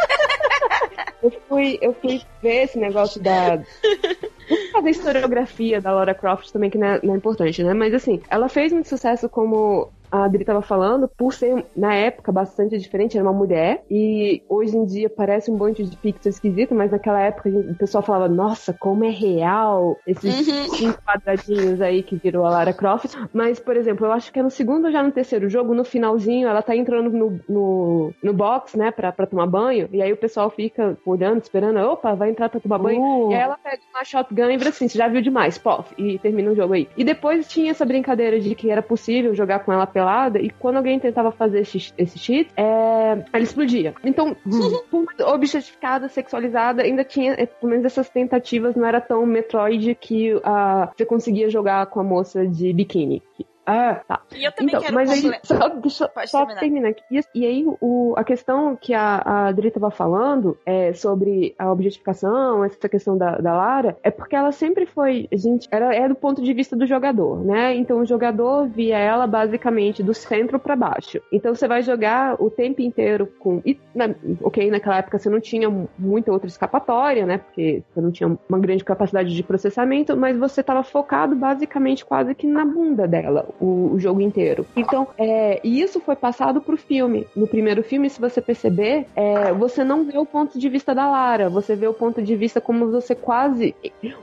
eu 1.23 1.31
fui, 1.49 1.79
eu 1.81 1.93
fui 1.95 2.23
ver 2.43 2.65
esse 2.65 2.79
negócio 2.79 3.21
da. 3.23 3.61
Fazer 4.73 4.91
historiografia 4.91 5.81
da 5.81 5.93
Laura 5.93 6.15
Croft 6.15 6.51
também, 6.51 6.71
que 6.71 6.79
não 6.79 6.87
é, 6.87 7.01
não 7.03 7.15
é 7.15 7.17
importante, 7.17 7.63
né? 7.63 7.73
Mas 7.75 7.95
assim, 7.95 8.21
ela 8.29 8.49
fez 8.49 8.73
muito 8.73 8.89
sucesso 8.89 9.29
como 9.29 9.93
a 10.11 10.25
Adri 10.25 10.43
estava 10.43 10.63
falando, 10.63 11.09
por 11.09 11.33
ser, 11.33 11.65
na 11.77 11.95
época, 11.95 12.33
bastante 12.33 12.79
diferente, 12.79 13.17
era 13.17 13.27
uma 13.27 13.37
mulher, 13.37 13.85
e 13.91 14.43
hoje 14.49 14.77
em 14.77 14.85
dia 14.85 15.09
parece 15.09 15.51
um 15.51 15.57
monte 15.57 15.85
de 15.85 15.97
pixel 15.97 16.31
esquisito, 16.31 16.75
mas 16.75 16.91
naquela 16.91 17.21
época 17.21 17.49
o 17.49 17.75
pessoal 17.75 18.03
falava, 18.03 18.29
nossa, 18.29 18.73
como 18.73 19.05
é 19.05 19.11
real 19.11 19.97
esses 20.07 20.49
uhum. 20.49 20.69
cinco 20.75 21.03
quadradinhos 21.03 21.81
aí 21.81 22.03
que 22.03 22.17
virou 22.17 22.45
a 22.45 22.51
Lara 22.51 22.73
Croft. 22.73 23.15
Mas, 23.33 23.61
por 23.61 23.77
exemplo, 23.77 24.07
eu 24.07 24.13
acho 24.13 24.33
que 24.33 24.39
é 24.39 24.43
no 24.43 24.51
segundo 24.51 24.87
ou 24.87 24.93
já 24.93 25.03
no 25.03 25.13
terceiro 25.13 25.49
jogo, 25.49 25.75
no 25.75 25.85
finalzinho, 25.85 26.49
ela 26.49 26.63
tá 26.63 26.75
entrando 26.75 27.11
no, 27.11 27.41
no, 27.49 28.13
no 28.23 28.33
box, 28.33 28.77
né, 28.77 28.91
pra, 28.91 29.13
pra 29.13 29.27
tomar 29.27 29.47
banho, 29.47 29.89
e 29.93 30.03
aí 30.03 30.13
o 30.13 30.17
pessoal 30.17 30.51
fica 30.51 30.97
olhando, 31.05 31.43
esperando, 31.43 31.79
opa, 31.81 32.15
vai 32.15 32.31
entrar 32.31 32.49
pra 32.49 32.61
tomar 32.61 32.79
banho, 32.79 33.01
uh. 33.01 33.31
e 33.31 33.35
aí 33.35 33.41
ela 33.41 33.59
pega 33.63 33.83
uma 33.95 34.05
shotgun 34.05 34.51
e 34.51 34.57
vira 34.57 34.71
assim, 34.71 34.89
você 34.89 34.99
já 34.99 35.09
viu 35.09 35.21
demais, 35.21 35.59
pof, 35.59 35.93
e 35.97 36.19
termina 36.19 36.51
o 36.51 36.57
jogo 36.57 36.75
aí. 36.75 36.89
E 36.97 37.05
depois 37.05 37.47
tinha 37.49 37.71
essa 37.71 37.85
brincadeira 37.85 38.41
de 38.41 38.55
que 38.55 38.71
era 38.71 38.83
possível 38.83 39.35
jogar 39.35 39.61
com 39.61 39.73
ela 39.73 39.87
pelada, 40.01 40.39
e 40.39 40.49
quando 40.49 40.77
alguém 40.77 40.99
tentava 40.99 41.31
fazer 41.31 41.61
esse, 41.61 41.93
esse 41.99 42.19
cheat, 42.19 42.51
é, 42.57 43.23
ela 43.33 43.43
explodia. 43.43 43.95
Então, 44.03 44.35
por 44.91 45.07
objetificada, 45.27 46.09
sexualizada, 46.09 46.83
ainda 46.83 47.05
tinha, 47.05 47.35
é, 47.35 47.45
pelo 47.45 47.71
menos 47.71 47.85
essas 47.85 48.09
tentativas, 48.09 48.75
não 48.75 48.87
era 48.87 49.01
tão 49.01 49.27
Metroid 49.27 49.95
que 49.95 50.35
uh, 50.35 50.41
você 50.97 51.05
conseguia 51.05 51.51
jogar 51.51 51.87
com 51.87 52.01
a 52.01 52.05
moça 52.05 52.47
de 52.47 52.73
biquíni. 52.73 53.23
Ah, 53.71 54.01
tá. 54.07 54.21
E 54.35 54.45
eu 54.45 54.53
também 54.53 54.69
Então, 54.75 54.81
quero 54.83 54.95
mas 54.95 55.11
aí, 55.11 55.33
só, 55.45 55.69
deixa 55.69 56.11
só 56.27 56.47
terminar. 56.47 56.91
aqui. 56.91 57.03
E, 57.11 57.21
e 57.35 57.47
aí, 57.47 57.65
o, 57.81 58.15
a 58.17 58.25
questão 58.25 58.77
que 58.77 58.93
a, 58.95 59.23
a 59.25 59.47
Adri 59.49 59.69
estava 59.69 59.91
falando 59.91 60.57
é, 60.67 60.93
sobre 60.93 61.55
a 61.59 61.71
objetificação, 61.71 62.65
essa 62.65 62.89
questão 62.89 63.17
da, 63.17 63.39
da 63.39 63.53
Lara, 63.53 63.97
é 64.03 64.11
porque 64.11 64.35
ela 64.35 64.53
sempre 64.53 64.87
foi, 64.87 65.29
a 65.33 65.37
gente, 65.37 65.69
era, 65.71 65.95
é 65.95 66.09
do 66.09 66.15
ponto 66.15 66.43
de 66.43 66.53
vista 66.53 66.75
do 66.77 66.87
jogador, 66.87 67.45
né? 67.45 67.75
Então, 67.77 68.01
o 68.01 68.07
jogador 68.07 68.67
via 68.67 68.99
ela 68.99 69.27
basicamente 69.27 70.03
do 70.03 70.15
centro 70.15 70.59
para 70.59 70.75
baixo. 70.77 71.21
Então, 71.33 71.55
você 71.55 71.69
vai 71.69 71.83
jogar 71.83 72.41
o 72.43 72.51
tempo 72.51 72.83
inteiro 72.83 73.27
com. 73.39 73.61
E, 73.65 73.79
na- 73.95 74.15
ok, 74.43 74.71
naquela 74.71 74.99
época 74.99 75.19
você 75.19 75.31
não 75.31 75.41
tinha 75.41 75.71
muita 75.99 76.33
outra 76.33 76.49
escapatória, 76.49 77.25
né? 77.27 77.39
Porque 77.39 77.83
você 77.95 78.01
não 78.01 78.11
tinha 78.11 78.39
uma 78.49 78.59
grande 78.59 78.85
capacidade 78.85 79.35
de 79.35 79.43
processamento, 79.43 80.17
mas 80.17 80.37
você 80.37 80.61
estava 80.61 80.83
focado 80.83 81.35
basicamente 81.37 82.05
quase 82.05 82.35
que 82.35 82.47
na 82.47 82.65
bunda 82.65 83.07
dela, 83.07 83.49
o, 83.61 83.95
o 83.95 83.99
jogo 83.99 84.21
inteiro. 84.21 84.67
Então, 84.75 85.09
é, 85.19 85.61
e 85.63 85.81
isso 85.81 86.01
foi 86.01 86.17
passado 86.17 86.61
pro 86.61 86.77
filme. 86.77 87.27
No 87.37 87.47
primeiro 87.47 87.83
filme, 87.83 88.09
se 88.09 88.21
você 88.21 88.41
perceber, 88.41 89.07
é, 89.15 89.53
você 89.53 89.85
não 89.85 90.05
vê 90.05 90.19
o 90.19 90.27
ponto 90.27 90.59
de 90.59 90.69
vista 90.69 90.95
da 90.95 91.09
Lara, 91.09 91.49
você 91.49 91.77
vê 91.77 91.87
o 91.87 91.95
ponto 91.95 92.23
de 92.23 92.37
vista 92.37 92.61
como 92.61 92.91
você 92.91 93.15
quase. 93.15 93.75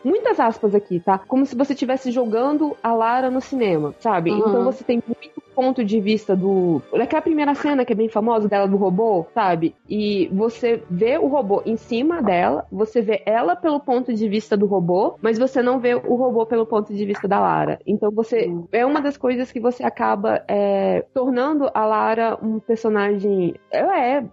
Muitas 0.04 0.40
aspas 0.40 0.74
aqui, 0.74 1.00
tá? 1.00 1.20
Como 1.20 1.46
se 1.46 1.56
você 1.56 1.74
estivesse 1.74 2.12
jogando 2.12 2.76
a 2.82 2.94
Lara 2.94 3.30
no 3.30 3.42
cinema, 3.42 3.94
sabe? 4.00 4.32
Uhum. 4.32 4.40
Então 4.40 4.64
você 4.64 4.84
tem 4.84 5.02
muito 5.06 5.48
ponto 5.58 5.84
de 5.84 6.00
vista 6.00 6.36
do. 6.36 6.84
Daquela 6.96 7.24
primeira 7.24 7.56
cena 7.56 7.84
que 7.84 7.92
é 7.92 7.96
bem 7.96 8.08
famosa 8.08 8.48
dela 8.48 8.68
do 8.68 8.78
robô, 8.78 9.26
sabe? 9.34 9.74
E 9.90 10.30
você 10.32 10.84
vê 10.88 11.18
o 11.18 11.26
robô 11.26 11.64
em 11.66 11.76
cima 11.76 12.22
dela, 12.22 12.68
você 12.72 13.02
vê 13.02 13.24
ela 13.26 13.56
pelo 13.56 13.80
ponto 13.80 14.14
de 14.14 14.30
vista 14.30 14.56
do 14.56 14.68
robô, 14.68 15.16
mas 15.20 15.40
você 15.40 15.64
não 15.64 15.80
vê 15.80 15.96
o 15.96 16.16
robô 16.16 16.46
pelo 16.46 16.68
ponto 16.68 16.94
de 16.94 17.04
vista 17.04 17.28
da 17.28 17.40
Lara. 17.40 17.80
Então 17.88 18.12
você. 18.12 18.54
É 18.72 18.86
uma 18.86 19.02
das 19.02 19.17
coisas 19.18 19.52
que 19.52 19.60
você 19.60 19.84
acaba 19.84 20.44
é, 20.48 21.04
tornando 21.14 21.70
a 21.74 21.86
Lara 21.86 22.38
um 22.42 22.60
personagem. 22.60 23.56
Ela 23.72 24.00
é 24.00 24.26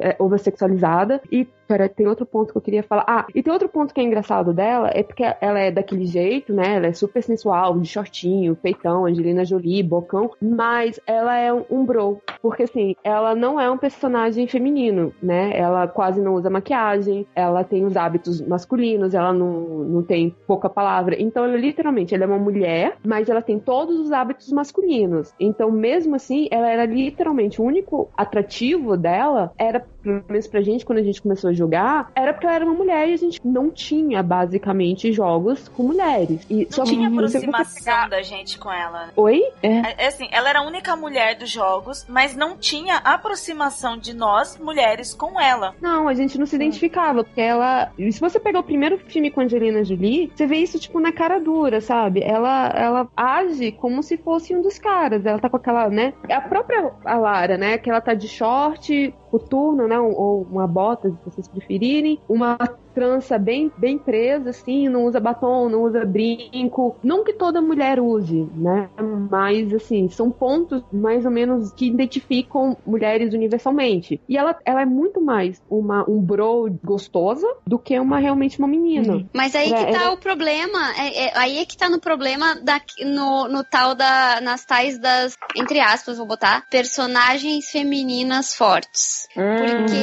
é, 0.00 0.16
oversexualizada 0.18 1.20
e 1.30 1.46
pera, 1.66 1.88
tem 1.88 2.06
outro 2.06 2.26
ponto 2.26 2.52
que 2.52 2.58
eu 2.58 2.62
queria 2.62 2.82
falar. 2.82 3.04
Ah, 3.06 3.26
e 3.34 3.42
tem 3.42 3.52
outro 3.52 3.68
ponto 3.68 3.94
que 3.94 4.00
é 4.00 4.04
engraçado 4.04 4.52
dela, 4.52 4.90
é 4.92 5.02
porque 5.02 5.24
ela 5.40 5.58
é 5.58 5.70
daquele 5.70 6.04
jeito, 6.06 6.52
né? 6.52 6.76
Ela 6.76 6.88
é 6.88 6.92
super 6.92 7.22
sensual, 7.22 7.78
de 7.78 7.88
shortinho, 7.88 8.56
peitão, 8.56 9.06
Angelina 9.06 9.44
Jolie, 9.44 9.82
bocão, 9.82 10.30
mas 10.42 11.00
ela 11.06 11.36
é 11.36 11.52
um, 11.52 11.64
um 11.70 11.84
bro. 11.84 12.20
Porque 12.42 12.64
assim, 12.64 12.94
ela 13.02 13.34
não 13.34 13.60
é 13.60 13.70
um 13.70 13.78
personagem 13.78 14.46
feminino, 14.46 15.12
né? 15.22 15.56
Ela 15.56 15.86
quase 15.86 16.20
não 16.20 16.34
usa 16.34 16.50
maquiagem, 16.50 17.26
ela 17.34 17.64
tem 17.64 17.84
os 17.84 17.96
hábitos 17.96 18.40
masculinos, 18.40 19.14
ela 19.14 19.32
não, 19.32 19.50
não 19.84 20.02
tem 20.02 20.34
pouca 20.46 20.68
palavra. 20.68 21.16
Então, 21.18 21.44
ela 21.44 21.56
literalmente, 21.56 22.14
ela 22.14 22.24
é 22.24 22.26
uma 22.26 22.38
mulher, 22.38 22.96
mas 23.06 23.28
ela 23.28 23.40
tem 23.40 23.58
todos 23.58 23.98
os 23.98 24.12
hábitos 24.12 24.52
masculinos. 24.52 25.32
Então, 25.40 25.70
mesmo 25.70 26.16
assim, 26.16 26.48
ela 26.50 26.68
era 26.68 26.84
literalmente 26.84 27.60
o 27.60 27.64
único 27.64 28.10
atrativo 28.16 28.63
dela 28.96 29.52
era, 29.58 29.80
pelo 30.02 30.24
menos 30.28 30.46
pra 30.46 30.60
gente, 30.62 30.84
quando 30.84 30.98
a 30.98 31.02
gente 31.02 31.20
começou 31.20 31.50
a 31.50 31.52
jogar, 31.52 32.10
era 32.14 32.32
porque 32.32 32.46
ela 32.46 32.56
era 32.56 32.64
uma 32.64 32.74
mulher 32.74 33.08
e 33.08 33.14
a 33.14 33.16
gente 33.16 33.40
não 33.44 33.70
tinha, 33.70 34.22
basicamente, 34.22 35.12
jogos 35.12 35.68
com 35.68 35.82
mulheres. 35.82 36.44
E, 36.48 36.66
Não 36.76 36.84
tinha 36.84 37.08
se 37.08 37.14
você 37.14 37.36
aproximação 37.38 37.84
pegar- 37.84 38.08
da 38.08 38.22
gente 38.22 38.58
com 38.58 38.72
ela. 38.72 39.06
né? 39.06 39.12
Oi? 39.16 39.42
É, 39.62 40.04
é 40.04 40.06
assim, 40.08 40.28
ela 40.32 40.48
era 40.48 40.60
a 40.60 40.66
única 40.66 40.94
mulher 40.96 41.36
dos 41.36 41.50
jogos, 41.50 42.04
mas 42.08 42.34
não 42.36 42.56
tinha 42.56 42.96
aproximação 42.96 43.96
de 43.98 44.14
nós, 44.14 44.58
mulheres, 44.58 45.14
com 45.14 45.40
ela. 45.40 45.74
Não, 45.80 46.06
a 46.08 46.14
gente 46.14 46.38
não 46.38 46.46
se 46.46 46.56
identificava, 46.56 47.24
porque 47.24 47.40
ela. 47.40 47.90
Se 47.98 48.20
você 48.20 48.38
pegar 48.38 48.60
o 48.60 48.64
primeiro 48.64 48.98
filme 48.98 49.30
com 49.30 49.40
a 49.40 49.44
Angelina 49.44 49.82
Jolie, 49.84 50.30
você 50.34 50.46
vê 50.46 50.56
isso, 50.56 50.78
tipo, 50.78 51.00
na 51.00 51.12
cara 51.12 51.38
dura, 51.40 51.80
sabe? 51.80 52.22
Ela, 52.22 52.68
ela 52.68 53.08
age 53.16 53.72
como 53.72 54.02
se 54.02 54.16
fosse 54.16 54.54
um 54.54 54.62
dos 54.62 54.78
caras. 54.78 55.24
Ela 55.26 55.38
tá 55.38 55.48
com 55.48 55.56
aquela, 55.56 55.88
né? 55.88 56.12
A 56.30 56.40
própria 56.40 56.92
a 57.04 57.16
Lara, 57.16 57.56
né? 57.58 57.78
Que 57.78 57.90
ela 57.90 58.00
tá 58.00 58.14
de 58.14 58.28
short, 58.54 59.14
coturno, 59.30 59.88
né? 59.88 59.98
Ou 59.98 60.46
uma 60.50 60.66
bota, 60.66 61.10
se 61.10 61.16
vocês 61.24 61.48
preferirem. 61.48 62.20
Uma 62.28 62.56
trança 62.94 63.38
bem, 63.38 63.70
bem 63.76 63.98
presa, 63.98 64.50
assim, 64.50 64.88
não 64.88 65.04
usa 65.04 65.20
batom, 65.20 65.68
não 65.68 65.82
usa 65.82 66.04
brinco. 66.04 66.96
Não 67.02 67.24
que 67.24 67.32
toda 67.32 67.60
mulher 67.60 68.00
use, 68.00 68.48
né? 68.54 68.88
Mas, 69.30 69.72
assim, 69.74 70.08
são 70.08 70.30
pontos 70.30 70.82
mais 70.92 71.24
ou 71.24 71.30
menos 71.30 71.72
que 71.72 71.86
identificam 71.86 72.76
mulheres 72.86 73.34
universalmente. 73.34 74.20
E 74.28 74.36
ela, 74.36 74.56
ela 74.64 74.82
é 74.82 74.86
muito 74.86 75.20
mais 75.20 75.60
uma, 75.68 76.08
um 76.08 76.20
bro 76.20 76.70
gostosa 76.84 77.46
do 77.66 77.78
que 77.78 77.98
uma 77.98 78.18
realmente 78.18 78.58
uma 78.58 78.68
menina. 78.68 79.24
Mas 79.34 79.54
aí 79.54 79.68
que 79.68 79.74
É, 79.74 79.92
tá 79.92 80.04
é- 80.04 80.08
o 80.10 80.16
problema, 80.16 80.92
é- 80.98 81.24
é- 81.26 81.32
aí 81.38 81.58
é 81.58 81.64
que 81.64 81.76
tá 81.76 81.88
no 81.88 82.00
problema 82.00 82.54
da, 82.62 82.80
no, 83.04 83.48
no 83.48 83.64
tal 83.64 83.94
da, 83.94 84.40
nas 84.40 84.64
tais 84.64 84.98
das, 84.98 85.34
entre 85.56 85.80
aspas, 85.80 86.18
vou 86.18 86.26
botar, 86.26 86.66
personagens 86.70 87.70
femininas 87.70 88.54
fortes. 88.54 89.28
Porque, 89.34 89.96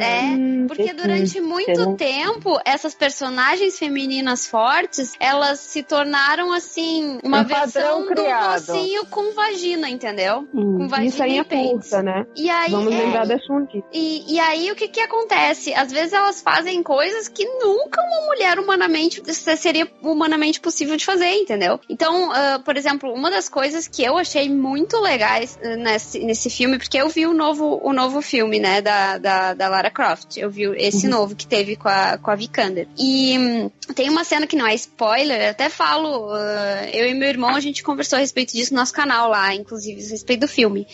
é, 0.00 0.22
Hum, 0.36 0.66
porque 0.66 0.92
durante 0.92 1.40
muito 1.40 1.64
Será? 1.66 1.96
Tempo, 2.14 2.60
essas 2.64 2.94
personagens 2.94 3.78
femininas 3.78 4.46
fortes, 4.46 5.14
elas 5.18 5.58
se 5.58 5.82
tornaram, 5.82 6.52
assim, 6.52 7.18
uma 7.24 7.40
Um 7.40 7.44
versão 7.44 8.06
do 8.06 8.22
mocinho 8.22 9.06
com 9.06 9.32
vagina, 9.32 9.88
entendeu? 9.88 10.46
Hum. 10.54 10.78
Com 10.78 10.88
vagina 10.88 11.08
Isso 11.08 11.22
aí 11.22 11.34
e 11.34 11.38
é 11.38 11.44
curta, 11.44 12.02
né? 12.02 12.24
E 12.36 12.48
aí, 12.48 12.70
Vamos 12.70 12.92
é, 12.92 12.98
lembrar 12.98 13.26
da 13.26 13.38
Chun-Li. 13.38 13.82
e, 13.92 14.34
e 14.34 14.40
aí 14.40 14.70
o 14.70 14.76
que 14.76 14.88
que 14.88 15.00
acontece? 15.00 15.74
Às 15.74 15.90
vezes 15.90 16.12
elas 16.12 16.40
fazem 16.40 16.82
coisas 16.82 17.28
que 17.28 17.44
nunca 17.44 18.00
uma 18.00 18.26
mulher 18.26 18.58
humanamente 18.58 19.20
seria 19.56 19.90
humanamente 20.02 20.60
possível 20.60 20.96
de 20.96 21.04
fazer, 21.04 21.32
entendeu? 21.34 21.80
Então, 21.88 22.30
ah, 22.32 22.60
por 22.64 22.76
exemplo, 22.76 23.12
uma 23.12 23.30
das 23.30 23.48
coisas 23.48 23.88
que 23.88 24.04
eu 24.04 24.16
achei 24.16 24.48
muito 24.48 25.00
legais 25.00 25.58
ah, 25.62 25.76
nesse, 25.76 26.20
nesse 26.20 26.48
filme, 26.48 26.78
porque 26.78 26.96
eu 26.96 27.08
vi 27.08 27.26
o 27.26 27.34
novo, 27.34 27.80
o 27.82 27.92
novo 27.92 28.22
filme, 28.22 28.60
né, 28.60 28.80
da, 28.80 29.18
da, 29.18 29.54
da 29.54 29.68
Lara 29.68 29.90
Croft. 29.90 30.36
Eu 30.36 30.50
vi 30.50 30.64
esse 30.76 31.08
novo 31.08 31.34
que 31.34 31.46
teve 31.46 31.76
com 31.76 31.88
a, 31.88 32.03
com 32.22 32.30
a 32.30 32.34
Vikander. 32.34 32.86
E 32.98 33.38
hum, 33.38 33.70
tem 33.94 34.08
uma 34.08 34.24
cena 34.24 34.46
que 34.46 34.56
não 34.56 34.66
é 34.66 34.74
spoiler, 34.74 35.50
até 35.50 35.68
falo, 35.68 36.30
ah, 36.32 36.88
eu 36.92 37.06
e 37.08 37.14
meu 37.14 37.28
irmão, 37.28 37.54
a 37.54 37.60
gente 37.60 37.82
conversou 37.82 38.16
a 38.16 38.20
respeito 38.20 38.52
disso 38.52 38.72
no 38.72 38.80
nosso 38.80 38.92
canal 38.92 39.28
lá, 39.28 39.54
inclusive, 39.54 40.04
a 40.04 40.10
respeito 40.10 40.40
do 40.40 40.48
filme. 40.48 40.86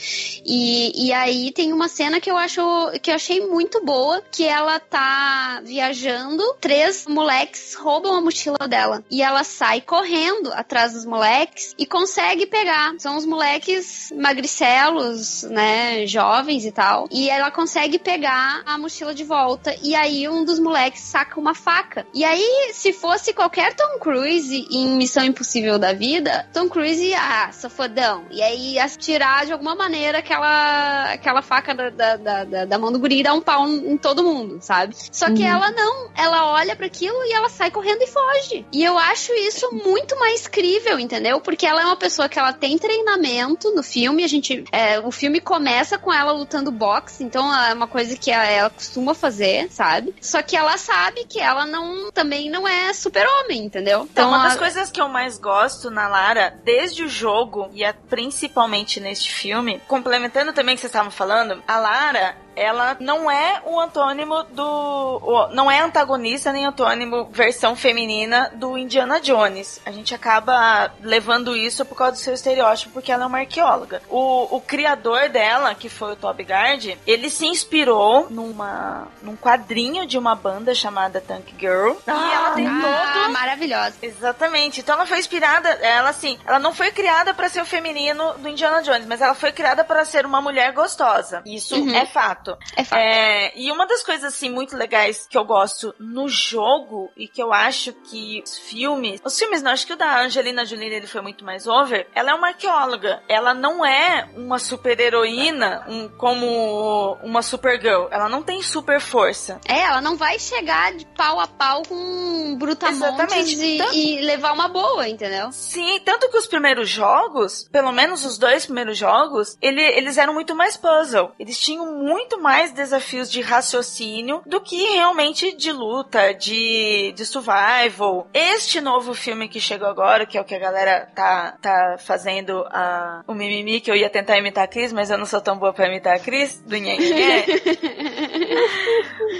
E, 0.45 1.07
e 1.07 1.13
aí 1.13 1.53
tem 1.53 1.73
uma 1.73 1.89
cena 1.89 2.21
que 2.21 2.31
eu 2.31 2.37
acho 2.37 2.61
que 3.03 3.11
eu 3.11 3.15
achei 3.15 3.47
muito 3.47 3.85
boa, 3.85 4.23
que 4.31 4.45
ela 4.45 4.81
tá 4.81 5.61
viajando, 5.65 6.43
três 6.61 7.07
moleques 7.07 7.75
roubam 7.75 8.15
a 8.15 8.21
mochila 8.21 8.69
dela 8.69 9.05
e 9.11 9.23
ela 9.23 9.45
sai 9.45 9.81
correndo 9.81 10.53
atrás 10.53 10.93
dos 10.93 11.05
moleques 11.05 11.75
e 11.79 11.87
consegue 11.87 12.47
pegar. 12.47 12.95
São 12.99 13.17
os 13.17 13.25
moleques 13.25 14.13
magricelos, 14.17 15.43
né, 15.45 16.07
jovens 16.07 16.65
e 16.65 16.73
tal. 16.73 17.09
E 17.11 17.29
ela 17.29 17.51
consegue 17.51 17.99
pegar 17.99 18.63
a 18.65 18.79
mochila 18.79 19.15
de 19.15 19.25
volta 19.25 19.75
e 19.83 19.95
aí 19.95 20.29
um 20.29 20.45
dos 20.45 20.59
moleques 20.59 21.00
saca 21.01 21.39
uma 21.41 21.55
faca. 21.55 22.07
E 22.15 22.25
aí 22.25 22.71
se 22.73 22.93
fosse 22.93 23.33
qualquer 23.33 23.75
Tom 23.75 23.99
Cruise 23.99 24.67
em 24.71 24.89
Missão 24.97 25.25
Impossível 25.25 25.79
da 25.79 25.93
vida, 25.93 26.47
Tom 26.53 26.69
Cruise 26.69 27.13
ah, 27.15 27.51
safodão. 27.53 28.25
E 28.31 28.43
aí 28.43 28.75
ia 28.75 28.89
tirar 28.89 29.47
de 29.47 29.53
alguma 29.53 29.75
maneira 29.75 30.19
aquela, 30.19 31.13
aquela 31.13 31.43
faca 31.43 31.75
da, 31.75 31.91
da, 31.91 32.17
da, 32.45 32.65
da- 32.65 32.79
mão 32.79 32.91
do 32.91 32.99
guri 32.99 33.21
e 33.21 33.23
dar 33.23 33.35
um 33.35 33.41
pau 33.41 33.69
em 33.69 33.97
todo 33.99 34.25
mundo, 34.25 34.59
sabe? 34.61 34.95
Só 35.13 35.27
que 35.33 35.43
ela 35.43 35.71
não. 35.71 36.11
Ela 36.17 36.51
olha 36.53 36.75
para 36.75 36.87
aquilo 36.87 37.23
e 37.25 37.33
ela 37.33 37.49
sai 37.49 37.71
correndo 37.71 38.03
e 38.03 38.07
foge. 38.07 38.67
E 38.73 38.83
eu 38.83 38.99
acho 38.99 39.33
isso 39.35 39.71
muito 39.73 40.19
mais 40.19 40.47
crível, 40.47 40.99
entendeu? 40.99 41.41
Porque 41.41 41.67
ela 41.67 41.83
é 41.83 41.85
uma 41.85 41.97
pessoa 41.97 42.29
que 42.29 42.39
ela 42.39 42.53
tem 42.53 42.79
treinamento 42.79 43.71
no 43.75 43.83
filme. 43.83 44.25
A 44.25 44.29
gente, 44.29 44.65
é, 44.73 44.99
o 45.01 45.11
filme 45.11 45.41
começa 45.41 45.99
com 45.99 46.13
ela 46.13 46.33
lutando 46.33 46.71
boxe, 46.71 47.23
então 47.23 47.55
é 47.55 47.73
uma 47.75 47.87
coisa 47.87 48.17
que 48.17 48.31
ela, 48.31 48.47
ela 48.47 48.71
costuma 48.71 49.15
fazer, 49.15 49.71
sabe? 49.71 50.15
Só 50.21 50.43
que 50.43 50.57
ela 50.57 50.77
sabe 50.91 51.25
que 51.25 51.39
ela 51.39 51.65
não 51.67 52.11
também 52.11 52.51
não 52.51 52.67
é 52.67 52.93
super-homem, 52.93 53.65
entendeu? 53.65 54.09
Então, 54.11 54.29
uma 54.29 54.43
das 54.43 54.57
a- 54.57 54.59
coisas 54.59 54.91
que 54.91 55.01
eu 55.01 55.09
mais 55.09 55.39
gosto 55.39 55.89
na 55.91 56.09
Lara, 56.09 56.59
desde 56.65 57.05
o 57.05 57.09
jogo 57.09 57.71
e 57.73 57.85
é 57.85 57.93
principalmente 57.93 58.99
neste 58.99 59.33
filme, 59.33 59.81
complementando 59.87 60.53
também 60.53 60.75
o 60.75 60.77
que 60.77 60.81
vocês 60.81 60.91
estavam 60.91 61.11
falando, 61.13 61.63
a 61.69 61.79
Lara, 61.79 62.37
ela 62.57 62.97
não 63.01 63.31
é 63.31 63.63
o 63.65 63.79
antônimo 63.81 64.43
do. 64.45 65.49
não 65.53 65.71
é 65.71 65.81
antagonista 65.81 66.53
nem 66.53 66.67
antônimo 66.67 67.29
versão 67.33 67.75
feminina 67.77 68.51
do 68.55 68.77
Indiana 68.77 69.21
Jones. 69.21 69.81
A 69.87 69.91
gente 69.91 70.15
acaba 70.15 70.93
levando 71.03 71.57
isso 71.57 71.85
por 71.85 71.95
causa 71.97 72.13
do 72.13 72.19
seu 72.19 72.35
estereótipo, 72.35 72.93
porque 72.93 73.13
ela 73.13 73.25
é 73.25 73.27
uma 73.27 73.39
arqueóloga. 73.39 74.03
O, 74.09 74.57
o 74.57 74.61
criador 74.61 75.29
dela, 75.29 75.75
que 75.75 75.89
foi 75.89 76.13
o 76.13 76.17
Toby 76.17 76.45
Gard, 76.45 76.99
ele 77.07 77.31
se 77.31 77.47
inspirou 77.47 78.27
numa, 78.31 79.09
num 79.23 79.37
quadrinho 79.37 80.07
de 80.07 80.19
uma 80.19 80.35
banda 80.35 80.75
chamada 80.75 81.21
Tank 81.21 81.55
Girl. 81.59 81.93
e 82.07 82.11
ela 82.11 82.51
tem 82.53 82.67
Ah, 82.67 83.11
todo 83.15 83.33
maravilhosa. 83.33 83.95
Exatamente. 84.03 84.81
Então 84.81 84.95
ela 84.97 85.07
foi 85.07 85.19
inspirada, 85.19 85.69
ela 85.69 86.11
assim, 86.11 86.39
ela 86.47 86.59
não 86.59 86.73
foi 86.75 86.91
criada 86.91 87.33
pra 87.35 87.49
ser 87.49 87.61
o 87.63 87.67
feminino 87.67 88.35
do 88.39 88.49
Indiana 88.49 88.83
Jones, 88.83 89.07
mas 89.07 89.21
ela 89.21 89.35
foi 89.35 89.53
criada 89.53 89.85
para 89.85 90.05
ser 90.05 90.27
uma 90.27 90.41
mulher 90.41 90.73
gostosa. 90.73 91.43
Isso 91.47 91.75
Uhum. 91.75 91.95
é 91.95 92.05
fato. 92.07 92.40
Fato. 92.41 92.59
É 92.77 92.85
fato. 92.85 92.99
É, 92.99 93.59
e 93.59 93.71
uma 93.71 93.87
das 93.87 94.03
coisas 94.03 94.25
assim 94.35 94.51
muito 94.51 94.77
legais 94.77 95.27
que 95.29 95.37
eu 95.37 95.45
gosto 95.45 95.95
no 95.99 96.29
jogo 96.29 97.11
e 97.17 97.29
que 97.29 97.43
eu 97.43 97.53
acho 97.53 97.93
que 97.93 98.43
os 98.45 98.59
filmes, 98.59 99.21
os 99.25 99.39
filmes 99.39 99.63
não, 99.63 99.71
acho 99.73 99.87
que 99.87 99.93
o 99.93 99.97
da 99.97 100.23
Angelina 100.23 100.65
Jolie 100.65 100.89
ele 100.93 101.07
foi 101.07 101.21
muito 101.21 101.45
mais 101.45 101.67
over. 101.67 102.07
Ela 102.15 102.31
é 102.33 102.35
uma 102.35 102.49
arqueóloga. 102.49 103.23
Ela 103.29 103.55
não 103.55 103.85
é 103.85 104.29
uma 104.35 104.59
super 104.59 104.99
heroína 104.99 105.85
um, 105.89 106.09
como 106.09 107.19
uma 107.23 107.43
Supergirl. 107.43 108.07
Ela 108.11 108.29
não 108.29 108.43
tem 108.43 108.63
super 108.63 109.01
força. 109.01 109.61
É, 109.69 109.81
ela 109.81 110.01
não 110.01 110.17
vai 110.17 110.39
chegar 110.39 110.93
de 110.95 111.05
pau 111.07 111.41
a 111.41 111.47
pau 111.47 111.83
com 111.89 112.57
brutamontes 112.59 113.01
Exatamente. 113.03 113.55
e, 113.65 113.79
Tanto- 113.79 113.95
e 113.95 114.21
levar 114.21 114.53
uma 114.53 114.69
boa, 114.69 115.09
entendeu? 115.09 115.51
Sim, 115.53 116.01
tanto 116.05 116.29
que 116.31 116.37
os 116.39 116.47
primeiros 116.47 116.89
jogos, 116.89 117.69
pelo 117.71 117.93
menos 117.93 118.25
os 118.25 118.39
dois 118.39 118.65
primeiros 118.67 118.97
jogos, 118.99 119.57
ele- 119.61 119.81
eles 119.83 120.19
eram 120.19 120.35
muito 120.35 120.55
mais 120.55 120.77
puzzle. 120.77 121.33
Eles 121.39 121.59
tinham 121.59 121.95
muito 121.97 122.30
mais 122.39 122.73
desafios 122.73 123.31
de 123.31 123.41
raciocínio 123.41 124.43
do 124.47 124.61
que 124.61 124.77
realmente 124.95 125.57
de 125.57 125.73
luta, 125.73 126.33
de, 126.35 127.13
de 127.17 127.25
survival. 127.27 128.29
Este 128.35 128.81
novo 128.81 129.15
filme 129.15 129.49
que 129.49 129.61
chegou 129.61 129.89
agora, 129.89 130.27
que 130.27 130.37
é 130.37 130.41
o 130.41 130.45
que 130.45 130.55
a 130.55 130.59
galera 130.59 131.09
tá, 131.15 131.57
tá 131.61 131.97
fazendo 131.99 132.65
a, 132.71 133.23
o 133.27 133.35
mimimi, 133.35 133.81
que 133.81 133.91
eu 133.91 133.95
ia 133.97 134.11
tentar 134.11 134.37
imitar 134.39 134.65
a 134.65 134.69
Cris, 134.69 134.93
mas 134.93 135.11
eu 135.11 135.19
não 135.19 135.27
sou 135.27 135.41
tão 135.41 135.57
boa 135.59 135.73
pra 135.73 135.87
imitar 135.87 136.17
a 136.17 136.19
Cris, 136.19 136.61
do. 136.61 136.77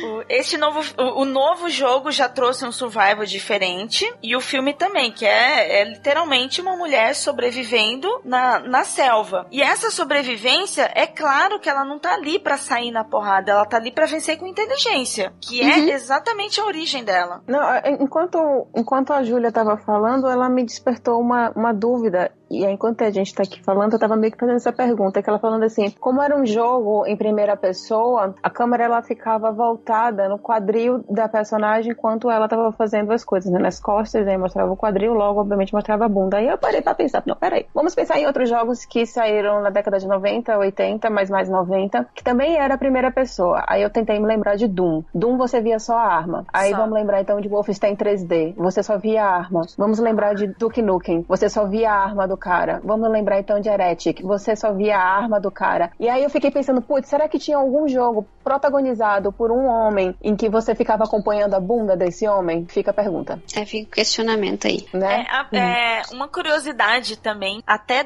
O- 0.05 0.25
Este 0.29 0.57
novo, 0.57 0.81
o, 0.99 1.23
o 1.23 1.25
novo 1.25 1.69
jogo 1.69 2.11
já 2.11 2.29
trouxe 2.29 2.65
um 2.65 2.73
survival 2.73 3.25
diferente 3.25 4.11
e 4.23 4.37
o 4.37 4.41
filme 4.41 4.73
também, 4.73 5.11
que 5.11 5.27
é, 5.27 5.81
é 5.81 5.85
literalmente 5.85 6.61
uma 6.61 6.77
mulher 6.77 7.15
sobrevivendo 7.15 8.09
na, 8.25 8.59
na 8.61 8.85
selva. 8.85 9.47
E 9.51 9.61
essa 9.63 9.91
sobrevivência, 9.91 10.91
é 10.95 11.07
claro 11.07 11.59
que 11.59 11.69
ela 11.69 11.85
não 11.85 11.99
tá 11.99 12.15
ali 12.15 12.39
pra 12.39 12.57
sair 12.57 12.80
na 12.93 13.03
porrada, 13.03 13.51
ela 13.51 13.67
tá 13.67 13.79
ali 13.79 13.91
pra 13.91 14.07
vencer 14.07 14.39
com 14.39 14.47
inteligência, 14.47 15.33
que 15.41 15.61
é 15.61 15.91
exatamente 15.91 16.61
a 16.61 16.65
origem 16.65 17.03
dela. 17.03 17.43
Não, 17.49 17.61
é, 17.61 17.97
enquanto, 18.01 18.39
enquanto 18.77 19.13
a 19.13 19.25
Júlia 19.25 19.49
estava 19.49 19.77
falando, 19.77 20.29
ela 20.29 20.49
me 20.49 20.65
despertou 20.65 21.21
uma, 21.21 21.51
uma 21.51 21.75
dúvida. 21.75 22.31
E 22.51 22.67
aí, 22.67 22.73
enquanto 22.73 23.03
a 23.03 23.11
gente 23.11 23.29
está 23.29 23.43
aqui 23.45 23.63
falando, 23.63 23.93
eu 23.93 23.97
estava 23.97 24.17
meio 24.17 24.33
que 24.33 24.39
fazendo 24.39 24.57
essa 24.57 24.73
pergunta, 24.73 25.23
que 25.23 25.31
ela 25.31 25.39
falando 25.39 25.63
assim, 25.63 25.91
como 26.01 26.21
era 26.21 26.37
um 26.37 26.45
jogo 26.45 27.07
em 27.07 27.17
primeira 27.17 27.57
pessoa, 27.57 28.35
a 28.43 28.51
câmera 28.51 28.85
ela 28.85 29.03
ficava 29.03 29.53
voltada 29.53 30.29
no 30.29 30.39
quadril 30.39 31.05
da 31.09 31.29
personagem 31.29 31.93
enquanto 31.93 32.31
ela 32.31 32.47
estava 32.47 32.73
fazendo 32.73 33.13
as 33.13 33.25
coisas, 33.25 33.53
né? 33.53 33.59
Nas 33.59 33.79
costas, 33.79 34.27
aí 34.27 34.37
mostrava 34.37 34.73
o 34.73 34.77
quadril, 34.77 35.13
logo, 35.13 35.41
obviamente, 35.41 35.73
mostrava 35.73 36.07
a 36.07 36.09
bunda. 36.09 36.39
Aí 36.39 36.49
eu 36.49 36.59
parei 36.59 36.83
pra 36.83 36.95
pensar, 36.95 37.23
não, 37.25 37.37
peraí, 37.37 37.67
vamos 37.75 37.95
pensar 37.95 38.19
em 38.19 38.27
outros 38.27 38.49
jogos 38.49 38.85
que 38.85 39.07
saíram 39.07 39.63
na 39.63 39.71
década 39.71 39.99
de 39.99 40.09
90, 40.09 40.59
80, 40.59 41.09
mas 41.09 41.31
mais 41.31 41.49
90, 41.49 42.09
que 42.15 42.25
também 42.25 42.57
era 42.59 42.75
a 42.75 42.79
primeira 42.79 43.13
pessoa. 43.13 43.63
Aí 43.69 43.83
eu 43.83 43.91
tentei 43.91 44.19
me 44.19 44.27
lembrar 44.27 44.57
de 44.57 44.67
Doom. 44.67 45.05
Doom 45.15 45.37
você 45.37 45.61
via 45.61 45.79
só 45.79 45.97
a 45.97 46.03
arma. 46.05 46.45
Aí 46.53 46.71
Só. 46.71 46.79
vamos 46.79 46.95
lembrar 46.95 47.21
então 47.21 47.41
de 47.41 47.49
Wolfenstein 47.49 47.95
3D. 47.95 48.55
Você 48.57 48.83
só 48.83 48.99
via 48.99 49.25
a 49.25 49.37
arma. 49.37 49.63
Vamos 49.79 49.99
lembrar 49.99 50.35
de 50.35 50.49
Duke 50.49 50.83
Nukem. 50.83 51.25
Você 51.29 51.49
só 51.49 51.67
via 51.67 51.93
a 51.93 52.05
arma 52.05 52.27
do 52.27 52.37
cara. 52.41 52.81
Vamos 52.83 53.09
lembrar 53.11 53.39
então 53.39 53.61
de 53.61 53.69
Heretic. 53.69 54.23
Você 54.23 54.57
só 54.57 54.73
via 54.73 54.97
a 54.99 55.03
arma 55.03 55.39
do 55.39 55.51
cara. 55.51 55.93
E 56.01 56.09
aí 56.09 56.25
eu 56.25 56.31
fiquei 56.31 56.51
pensando, 56.51 56.81
putz, 56.83 57.09
será 57.09 57.29
que 57.29 57.39
tinha 57.39 57.57
algum 57.59 57.87
jogo 57.87 58.27
protagonizado 58.43 59.31
por 59.31 59.53
um 59.53 59.67
homem 59.67 60.17
em 60.23 60.35
que 60.35 60.49
você 60.49 60.75
ficava 60.75 61.05
acompanhando 61.05 61.55
a 61.55 61.61
bunda 61.61 61.97
desse 61.97 62.27
homem? 62.27 62.67
Fica 62.69 62.91
a 62.91 62.95
pergunta, 62.95 63.41
É, 63.55 63.65
fica 63.65 63.89
o 63.89 63.93
questionamento 63.93 64.67
aí. 64.67 64.87
né? 64.95 65.27
É, 65.29 65.31
a- 65.31 65.47
é, 65.53 66.03
uma 66.13 66.27
curiosidade 66.27 67.17
também, 67.17 67.63
até 67.67 68.03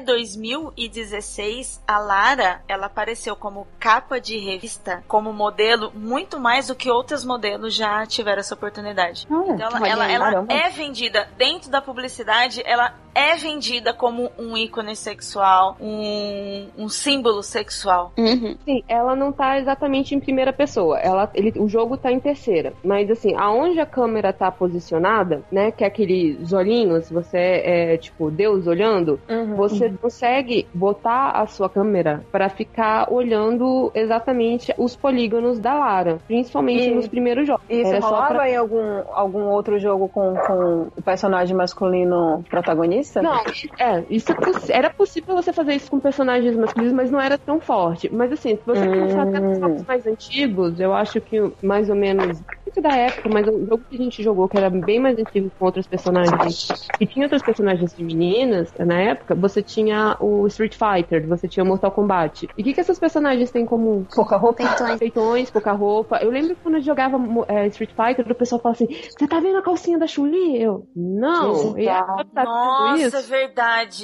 2016, 0.79 1.81
a 1.87 1.97
Lara, 1.99 2.61
ela 2.67 2.87
apareceu 2.87 3.35
como 3.35 3.67
capa 3.79 4.19
de 4.19 4.37
revista, 4.37 5.03
como 5.07 5.31
modelo, 5.33 5.91
muito 5.95 6.39
mais 6.39 6.67
do 6.67 6.75
que 6.75 6.89
outros 6.89 7.23
modelos 7.25 7.73
já 7.73 8.05
tiveram 8.05 8.39
essa 8.39 8.53
oportunidade. 8.53 9.25
Olha, 9.29 9.53
Então 9.53 9.85
ela, 9.85 10.11
ela, 10.11 10.31
ela 10.31 10.45
é 10.49 10.69
vendida 10.69 11.27
dentro 11.37 11.69
da 11.69 11.81
publicidade, 11.81 12.61
ela 12.65 12.93
é 13.13 13.35
vendida 13.35 13.93
como 13.93 14.24
um 14.37 14.57
ícone 14.57 14.95
sexual, 14.95 15.75
um, 15.81 16.67
um 16.77 16.89
símbolo 16.89 17.41
sexual. 17.43 18.11
Uhum. 18.17 18.55
Sim, 18.65 18.83
ela 18.87 19.15
não 19.15 19.31
tá 19.31 19.59
exatamente 19.59 20.13
em 20.15 20.19
primeira 20.19 20.51
pessoa. 20.53 20.99
Ela, 20.99 21.29
ele, 21.33 21.53
o 21.59 21.67
jogo 21.67 21.97
tá 21.97 22.11
em 22.11 22.19
terceira. 22.19 22.73
Mas 22.83 23.09
assim, 23.09 23.33
aonde 23.37 23.79
a 23.79 23.85
câmera 23.85 24.31
tá 24.33 24.51
posicionada, 24.51 25.41
né? 25.51 25.71
Que 25.71 25.83
é 25.83 25.87
aqueles 25.87 26.51
olhinhos, 26.53 27.09
você 27.09 27.37
é, 27.37 27.97
tipo 27.97 28.29
Deus 28.31 28.67
olhando, 28.67 29.19
Uhum. 29.29 29.55
você 29.55 29.89
consegue 30.01 30.67
botar 30.73 31.31
a 31.31 31.45
sua 31.47 31.69
câmera 31.69 32.23
pra 32.31 32.49
ficar 32.49 33.11
olhando 33.11 33.91
exatamente 33.93 34.73
os 34.77 34.95
polígonos 34.95 35.59
da 35.59 35.73
Lara, 35.73 36.17
principalmente 36.27 36.87
E- 36.89 36.93
nos 36.93 37.07
primeiros 37.07 37.47
jogos. 37.47 37.65
Isso 37.69 37.89
Era 37.91 38.01
só 38.01 38.09
rolava 38.09 38.27
pra- 38.35 38.49
em 38.49 38.55
algum, 38.55 39.01
algum 39.11 39.43
outro 39.49 39.79
jogo 39.79 40.07
com, 40.09 40.35
com 40.35 40.87
o 40.95 41.01
personagem 41.03 41.55
masculino 41.55 42.43
protagonista? 42.49 43.21
Não, 43.21 43.41
é, 43.79 44.03
isso 44.15 44.31
é 44.31 44.35
poss- 44.35 44.69
era 44.69 44.89
possível 44.93 45.35
você 45.35 45.51
fazer 45.53 45.73
isso 45.75 45.89
com 45.89 45.99
personagens 45.99 46.55
masculinos, 46.57 46.93
mas 46.93 47.11
não 47.11 47.19
era 47.21 47.37
tão 47.37 47.59
forte. 47.59 48.09
Mas 48.13 48.31
assim, 48.31 48.55
se 48.57 48.63
você 48.65 48.87
Hum. 48.87 48.95
pensar 48.97 49.23
até 49.23 49.39
nos 49.39 49.57
jogos 49.59 49.83
mais 49.87 50.05
antigos, 50.05 50.79
eu 50.79 50.93
acho 50.93 51.21
que 51.21 51.37
mais 51.61 51.89
ou 51.89 51.95
menos 51.95 52.41
da 52.81 52.93
época, 52.93 53.29
mas 53.29 53.47
o 53.47 53.65
jogo 53.65 53.85
que 53.89 53.95
a 53.95 54.03
gente 54.03 54.21
jogou, 54.21 54.49
que 54.49 54.57
era 54.57 54.69
bem 54.69 54.99
mais 54.99 55.17
antigo 55.17 55.49
com 55.57 55.65
outros 55.65 55.87
personagens, 55.87 56.57
e 56.99 57.05
tinha 57.07 57.25
outras 57.25 57.41
personagens 57.41 57.93
femininas 57.93 58.71
na 58.79 58.99
época, 59.01 59.33
você 59.35 59.63
tinha 59.63 60.17
o 60.19 60.45
Street 60.47 60.75
Fighter, 60.75 61.25
você 61.27 61.47
tinha 61.47 61.63
o 61.63 61.67
Mortal 61.67 61.91
Kombat. 61.91 62.49
E 62.57 62.61
o 62.61 62.65
que, 62.65 62.73
que 62.73 62.79
essas 62.81 62.99
personagens 62.99 63.51
têm 63.51 63.63
em 63.63 63.65
comum? 63.65 64.05
Pouca 64.13 64.35
roupa? 64.37 64.57
Peitões. 64.57 64.99
Peitões, 64.99 65.51
pouca 65.51 65.71
roupa. 65.73 66.17
Eu 66.21 66.29
lembro 66.31 66.55
que 66.55 66.61
quando 66.61 66.75
eu 66.75 66.81
jogava 66.81 67.17
é, 67.47 67.67
Street 67.67 67.91
Fighter, 67.95 68.29
o 68.31 68.35
pessoal 68.35 68.61
falava 68.61 68.81
assim: 68.83 68.93
Você 69.17 69.27
tá 69.27 69.39
vendo 69.39 69.57
a 69.57 69.63
calcinha 69.63 69.97
da 69.99 70.07
Chun-Li? 70.07 70.61
Eu, 70.61 70.87
não. 70.95 71.77
E 71.77 71.87
ela 71.87 72.23
tá 72.33 72.45
vendo 72.45 72.85
Nossa, 72.85 72.87
isso? 72.87 73.25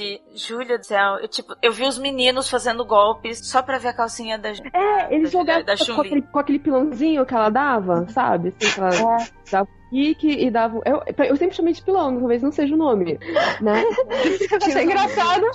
Verdade. 0.01 0.21
Júlia 0.35 0.77
do 0.77 0.85
céu, 0.85 1.17
eu, 1.21 1.27
tipo, 1.27 1.55
eu 1.61 1.71
vi 1.71 1.83
os 1.83 1.97
meninos 1.97 2.49
fazendo 2.49 2.85
golpes 2.85 3.39
só 3.47 3.61
pra 3.61 3.77
ver 3.77 3.89
a 3.89 3.93
calcinha 3.93 4.37
da 4.37 4.49
É, 4.49 5.13
eles 5.13 5.31
da, 5.31 5.39
jogavam 5.75 5.95
com, 5.95 6.01
aquele, 6.01 6.21
com 6.21 6.39
aquele 6.39 6.59
pilãozinho 6.59 7.25
que 7.25 7.33
ela 7.33 7.49
dava, 7.49 8.07
sabe? 8.09 8.49
Assim, 8.49 8.73
que 8.73 8.79
ela 8.79 9.21
É. 9.21 9.27
dava 9.51 9.69
kick 9.91 10.23
e 10.27 10.49
dava. 10.49 10.79
Eu, 10.85 11.01
eu 11.25 11.35
sempre 11.35 11.55
chamei 11.55 11.73
de 11.73 11.81
pilão, 11.83 12.17
talvez 12.17 12.41
não 12.41 12.51
seja 12.51 12.73
o 12.73 12.77
nome, 12.77 13.19
né? 13.61 13.83
Achei 14.63 14.83
engraçado. 14.83 15.45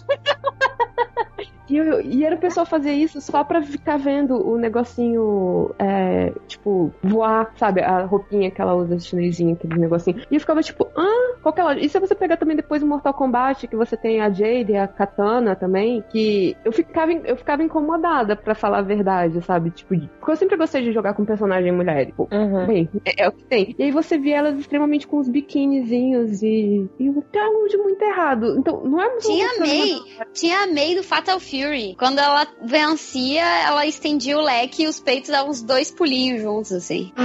E, 1.69 1.77
eu- 1.77 2.01
e 2.01 2.25
era 2.25 2.37
o 2.37 2.39
pessoal 2.39 2.65
fazer 2.65 2.93
isso 2.93 3.21
só 3.21 3.43
pra 3.43 3.61
ficar 3.61 3.97
vendo 3.99 4.37
o 4.37 4.57
negocinho, 4.57 5.75
é, 5.81 6.33
tipo, 6.47 6.93
voar, 7.03 7.51
sabe? 7.57 7.81
A 7.81 8.05
roupinha 8.05 8.53
que 8.53 8.61
ela 8.63 8.73
usa 8.77 8.97
chinesinha, 9.01 9.55
aquele 9.55 9.77
negocinho. 9.81 10.23
E 10.31 10.35
eu 10.37 10.41
ficava 10.41 10.63
tipo, 10.63 10.87
ah, 10.97 11.35
qual 11.43 11.53
que 11.53 11.61
é 11.61 11.65
a 11.65 11.67
lógica? 11.67 11.85
E 11.85 11.89
se 11.89 11.99
você 11.99 12.15
pegar 12.15 12.37
também 12.37 12.55
depois 12.55 12.85
o 12.85 12.87
Mortal 12.87 13.13
Kombat, 13.13 13.67
que 13.67 13.75
você 13.75 13.97
tem 13.97 14.21
a 14.21 14.31
Jade 14.31 14.71
e 14.71 14.77
a 14.77 14.87
Katana 14.87 15.57
também, 15.57 16.05
que 16.09 16.57
eu 16.65 16.71
ficava, 16.71 17.11
eu 17.13 17.37
ficava 17.37 17.65
incomodada, 17.65 18.37
pra 18.37 18.55
falar 18.55 18.79
a 18.79 18.83
verdade, 18.83 19.43
sabe? 19.43 19.71
Tipo, 19.71 19.99
porque 20.21 20.31
eu 20.31 20.37
sempre 20.37 20.57
gostei 20.57 20.83
de 20.85 20.93
jogar 20.93 21.15
com 21.15 21.25
personagem 21.25 21.73
mulher. 21.73 22.07
Tipo, 22.07 22.29
Uhum. 22.31 22.67
bem, 22.69 22.89
é, 23.05 23.25
é 23.25 23.29
o 23.29 23.33
que 23.33 23.43
tem. 23.45 23.75
E 23.77 23.83
aí 23.83 23.91
você 23.91 24.17
vê 24.27 24.33
elas 24.33 24.59
extremamente 24.59 25.07
com 25.07 25.19
os 25.19 25.29
biquinizinhos 25.29 26.43
e. 26.43 26.91
E 26.99 27.09
o 27.09 27.23
tem 27.23 27.41
algo 27.41 27.69
de 27.69 27.77
muito 27.77 28.03
errado. 28.03 28.57
Então, 28.59 28.83
não 28.83 29.01
é 29.01 29.09
muito 29.09 29.23
Tinha 29.23 29.49
May, 29.61 30.01
tinha 30.33 30.67
May 30.67 30.97
do 30.97 31.05
Fatal 31.05 31.39
Fury. 31.39 31.95
Quando 31.97 32.19
ela 32.19 32.45
vencia, 32.63 33.45
ela 33.65 33.87
estendia 33.87 34.37
o 34.37 34.41
leque 34.41 34.83
e 34.83 34.89
os 34.89 34.99
peitos 34.99 35.31
davam 35.31 35.51
uns 35.51 35.63
dois 35.63 35.93
pulinhos 35.93 36.43
juntos, 36.43 36.73
assim. 36.73 37.13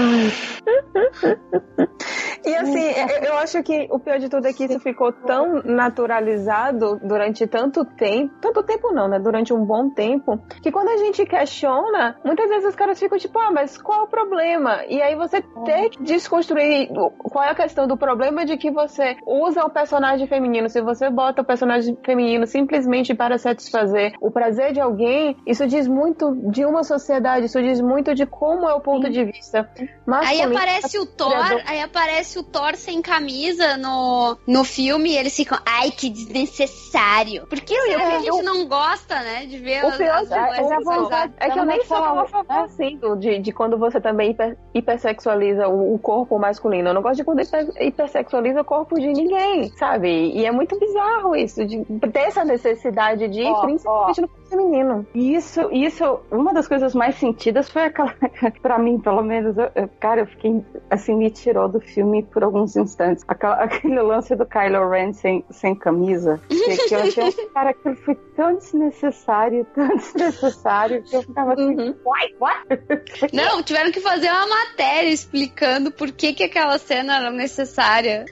E 2.43 2.56
assim, 2.56 2.84
eu, 3.24 3.38
acho 3.38 3.62
que 3.62 3.88
o 3.91 3.99
pior 3.99 4.18
de 4.18 4.28
tudo 4.28 4.47
é 4.47 4.54
que 4.54 4.66
isso 4.66 4.80
ficou 4.80 5.12
tão 5.12 5.62
naturalizado 5.64 6.99
durante 7.04 7.45
tanto 7.45 7.86
tempo. 7.86 8.34
Tanto 8.41 8.64
tempo 8.64 8.91
não, 8.91 9.08
né? 9.08 9.20
Durante 9.20 9.54
um 9.54 9.64
bom 9.64 9.89
tempo. 9.89 10.39
Que 10.62 10.72
quando 10.72 10.89
a 10.89 10.97
gente 10.97 11.24
questiona, 11.26 12.18
muitas 12.26 12.49
vezes 12.49 12.70
os 12.70 12.76
caras 12.76 12.99
ficam 12.99 13.18
tipo, 13.18 13.38
ah, 13.38 13.52
mas 13.52 13.78
qual 13.78 14.02
é 14.02 14.04
o 14.04 14.08
problema? 14.08 14.84
E 14.88 15.02
aí 15.02 15.16
você 15.16 15.43
tem 15.66 15.89
que 15.89 16.02
desconstruir 16.02 16.91
qual 16.94 17.44
é 17.44 17.50
a 17.50 17.56
questão 17.56 17.88
do 17.88 17.98
problema 17.98 18.46
de 18.46 18.58
que 18.58 18.72
você 18.72 19.16
usa 19.26 19.64
o 19.66 19.70
personagem 19.70 20.28
feminino. 20.28 20.70
Se 20.70 20.82
você 20.82 21.10
bota 21.10 21.42
o 21.42 21.46
personagem 21.46 21.98
feminino 22.04 22.46
simplesmente 22.46 23.14
para 23.14 23.38
satisfazer 23.38 24.14
o 24.22 24.32
prazer 24.32 24.74
de 24.74 24.80
alguém, 24.80 25.36
isso 25.46 25.66
diz 25.68 25.88
muito 25.88 26.36
de 26.52 26.66
uma 26.66 26.84
sociedade, 26.84 27.46
isso 27.46 27.62
diz 27.62 27.80
muito 27.82 28.14
de 28.14 28.26
como 28.26 28.68
é 28.70 28.74
o 28.74 28.80
ponto 28.82 29.10
de 29.10 29.24
vista 29.24 29.70
Aí 29.78 29.88
masculino. 30.06 30.58
aparece 30.58 31.00
o 31.00 31.06
Thor, 31.06 31.30
criador- 31.32 31.64
aí 31.68 31.82
aparece 31.82 32.39
o 32.39 32.44
Thor 32.44 32.76
sem 32.76 33.02
camisa 33.02 33.78
no, 33.78 34.38
no 34.48 34.64
filme 34.64 35.12
e 35.12 35.18
eles 35.18 35.36
ficam, 35.36 35.58
ai, 35.66 35.92
que 35.92 36.10
desnecessário. 36.10 37.48
Por 37.48 37.60
que 37.62 37.80
será 37.82 37.98
que 37.98 38.16
a 38.16 38.20
gente 38.20 38.42
não 38.44 38.68
gosta, 38.68 39.16
né, 39.22 39.46
de 39.46 39.58
ver 39.58 39.84
O 39.84 39.88
as, 39.89 39.98
pior 39.98 40.16
as 40.16 40.32
é, 40.32 40.39
mulheres 40.39 40.60
é, 40.60 40.76
sexualizadas? 40.76 41.36
é 41.39 41.50
que 41.50 41.60
eu 41.60 41.66
nem 41.66 41.84
sou 41.86 41.98
a 41.98 42.26
favor 42.26 42.46
assim 42.50 43.00
de, 43.20 43.39
de 43.39 43.52
quando 43.52 43.78
você 43.78 44.00
também 44.00 44.32
hiper, 44.32 44.58
hipersexualiza 44.74 45.68
o, 45.68 45.96
o 45.96 46.00
corpo 46.00 46.38
masculino. 46.39 46.80
Eu 46.89 46.93
não 46.93 47.01
gosto 47.01 47.17
de 47.17 47.23
quando 47.23 47.41
hiper, 47.41 47.69
hipersexualiza 47.79 48.61
o 48.61 48.65
corpo 48.65 48.99
de 48.99 49.07
ninguém, 49.07 49.69
sabe? 49.77 50.09
E 50.09 50.45
é 50.45 50.51
muito 50.51 50.79
bizarro 50.79 51.36
isso, 51.36 51.65
de 51.65 51.84
ter 52.11 52.19
essa 52.19 52.43
necessidade 52.43 53.27
de, 53.27 53.43
Ó, 53.43 53.61
principalmente 53.61 54.21
no 54.21 54.27
feminino. 54.52 55.08
Isso, 55.16 55.70
isso, 55.72 56.20
uma 56.30 56.54
das 56.54 56.68
coisas 56.68 56.93
mais 56.93 57.16
sentidas 57.16 57.70
foi 57.70 57.84
aquela, 57.86 58.14
pra 58.62 58.78
mim, 58.78 58.99
pelo 58.99 59.24
menos, 59.24 59.58
eu- 59.58 59.72
eu- 59.74 59.89
cara, 59.99 60.22
eu 60.22 60.28
fiquei, 60.28 60.64
assim, 60.89 61.16
me 61.16 61.32
tirou 61.32 61.70
do 61.70 61.80
filme 61.80 62.24
por 62.24 62.43
alguns 62.43 62.76
instantes. 62.76 63.24
Aquela- 63.28 63.56
aquele 63.64 64.02
lance 64.02 64.36
do 64.36 64.45
Kylo 64.45 64.89
Ren 64.89 65.14
sem, 65.14 65.43
sem 65.49 65.74
camisa, 65.74 66.39
que, 66.49 66.78
que 66.88 66.95
eu 66.95 66.99
achei, 66.99 67.32
cara, 67.54 67.70
aquilo 67.72 67.95
foi 67.95 68.16
tão 68.36 68.56
desnecessário, 68.56 69.66
tão 69.74 69.88
desnecessário, 69.95 71.04
que 71.04 71.16
eu 71.16 71.22
ficava 71.24 71.54
assim, 71.54 71.62
Uhum. 71.76 71.95
what, 72.06 72.36
what? 72.39 73.34
Não, 73.34 73.64
tiveram 73.64 73.91
que 73.91 74.02
fazer 74.02 74.30
uma 74.30 74.47
matéria 74.47 75.10
explicando 75.10 75.91
por 75.91 76.12
que, 76.12 76.34
que 76.34 76.43
aquela 76.43 76.78
cena 76.78 77.18
era 77.18 77.32
necessária. 77.32 78.26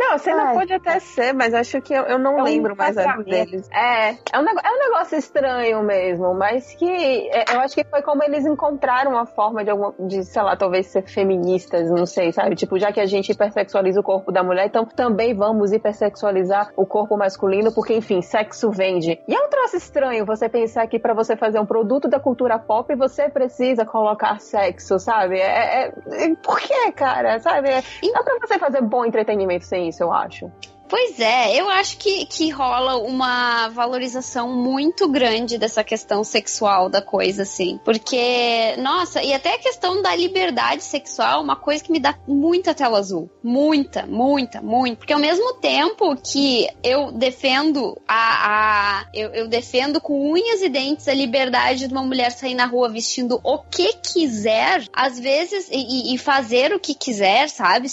Não, 0.00 0.14
a 0.14 0.18
cena 0.18 0.44
Ai. 0.44 0.54
pode 0.54 0.72
até 0.72 0.98
ser, 0.98 1.34
mas 1.34 1.52
acho 1.52 1.78
que 1.82 1.92
eu, 1.92 2.04
eu 2.04 2.18
não 2.18 2.38
É 2.38 2.40
um 2.40 2.44
lembro 2.44 2.74
mais 2.74 2.96
deles. 2.96 3.68
É, 3.70 4.12
é 4.12 4.38
um, 4.38 4.48
é 4.48 4.72
um 4.72 4.78
negócio 4.78 5.18
estranho 5.18 5.82
mesmo, 5.82 6.32
mas 6.32 6.74
que 6.74 7.28
é, 7.30 7.44
eu 7.54 7.60
acho 7.60 7.74
que 7.74 7.84
foi 7.84 8.00
como 8.00 8.24
eles 8.24 8.46
encontraram 8.46 9.10
uma 9.10 9.26
forma 9.26 9.62
de, 9.62 9.70
alguma, 9.70 9.94
de, 9.98 10.24
sei 10.24 10.40
lá, 10.40 10.56
talvez 10.56 10.86
ser 10.86 11.02
feministas, 11.02 11.90
não 11.90 12.06
sei, 12.06 12.32
sabe? 12.32 12.56
Tipo, 12.56 12.78
já 12.78 12.90
que 12.90 12.98
a 12.98 13.04
gente 13.04 13.30
hipersexualiza 13.30 14.00
o 14.00 14.02
corpo 14.02 14.32
da 14.32 14.42
mulher, 14.42 14.64
então 14.68 14.86
também 14.86 15.34
vamos 15.34 15.70
hipersexualizar 15.70 16.72
o 16.76 16.86
corpo 16.86 17.14
masculino, 17.18 17.70
porque, 17.74 17.92
enfim, 17.94 18.22
sexo 18.22 18.70
vende. 18.70 19.20
E 19.28 19.34
é 19.34 19.38
um 19.38 19.50
troço 19.50 19.76
estranho 19.76 20.24
você 20.24 20.48
pensar 20.48 20.86
que 20.86 20.98
pra 20.98 21.12
você 21.12 21.36
fazer 21.36 21.60
um 21.60 21.66
produto 21.66 22.08
da 22.08 22.18
cultura 22.18 22.58
pop, 22.58 22.94
você 22.94 23.28
precisa 23.28 23.84
colocar 23.84 24.40
sexo, 24.40 24.98
sabe? 24.98 25.38
É, 25.38 25.84
é- 25.84 25.92
é- 26.10 26.34
por 26.42 26.58
que, 26.58 26.90
cara? 26.92 27.38
Sabe? 27.40 27.68
É, 27.68 27.82
dá 28.14 28.22
pra 28.22 28.38
você 28.40 28.58
fazer 28.58 28.80
bom 28.80 29.04
entretenimento 29.04 29.66
sem 29.66 29.89
isso, 29.90 30.02
eu 30.02 30.12
acho. 30.12 30.50
Pois 30.90 31.20
é, 31.20 31.54
eu 31.54 31.68
acho 31.68 31.98
que, 31.98 32.26
que 32.26 32.50
rola 32.50 32.96
uma 32.96 33.68
valorização 33.68 34.52
muito 34.52 35.08
grande 35.08 35.56
dessa 35.56 35.84
questão 35.84 36.24
sexual 36.24 36.88
da 36.88 37.00
coisa, 37.00 37.44
assim. 37.44 37.78
Porque, 37.84 38.74
nossa, 38.76 39.22
e 39.22 39.32
até 39.32 39.54
a 39.54 39.58
questão 39.58 40.02
da 40.02 40.12
liberdade 40.16 40.82
sexual, 40.82 41.44
uma 41.44 41.54
coisa 41.54 41.84
que 41.84 41.92
me 41.92 42.00
dá 42.00 42.18
muita 42.26 42.74
tela 42.74 42.98
azul. 42.98 43.30
Muita, 43.40 44.04
muita, 44.04 44.60
muito. 44.60 44.98
Porque 44.98 45.12
ao 45.12 45.20
mesmo 45.20 45.54
tempo 45.54 46.16
que 46.16 46.68
eu 46.82 47.12
defendo 47.12 47.96
a. 48.08 49.04
a 49.04 49.06
eu, 49.14 49.30
eu 49.30 49.46
defendo 49.46 50.00
com 50.00 50.32
unhas 50.32 50.60
e 50.60 50.68
dentes 50.68 51.06
a 51.06 51.14
liberdade 51.14 51.86
de 51.86 51.92
uma 51.92 52.02
mulher 52.02 52.32
sair 52.32 52.54
na 52.54 52.66
rua 52.66 52.88
vestindo 52.88 53.40
o 53.44 53.58
que 53.58 53.92
quiser, 53.92 54.82
às 54.92 55.20
vezes, 55.20 55.68
e, 55.70 56.12
e 56.12 56.18
fazer 56.18 56.74
o 56.74 56.80
que 56.80 56.94
quiser, 56.94 57.48
sabe? 57.48 57.86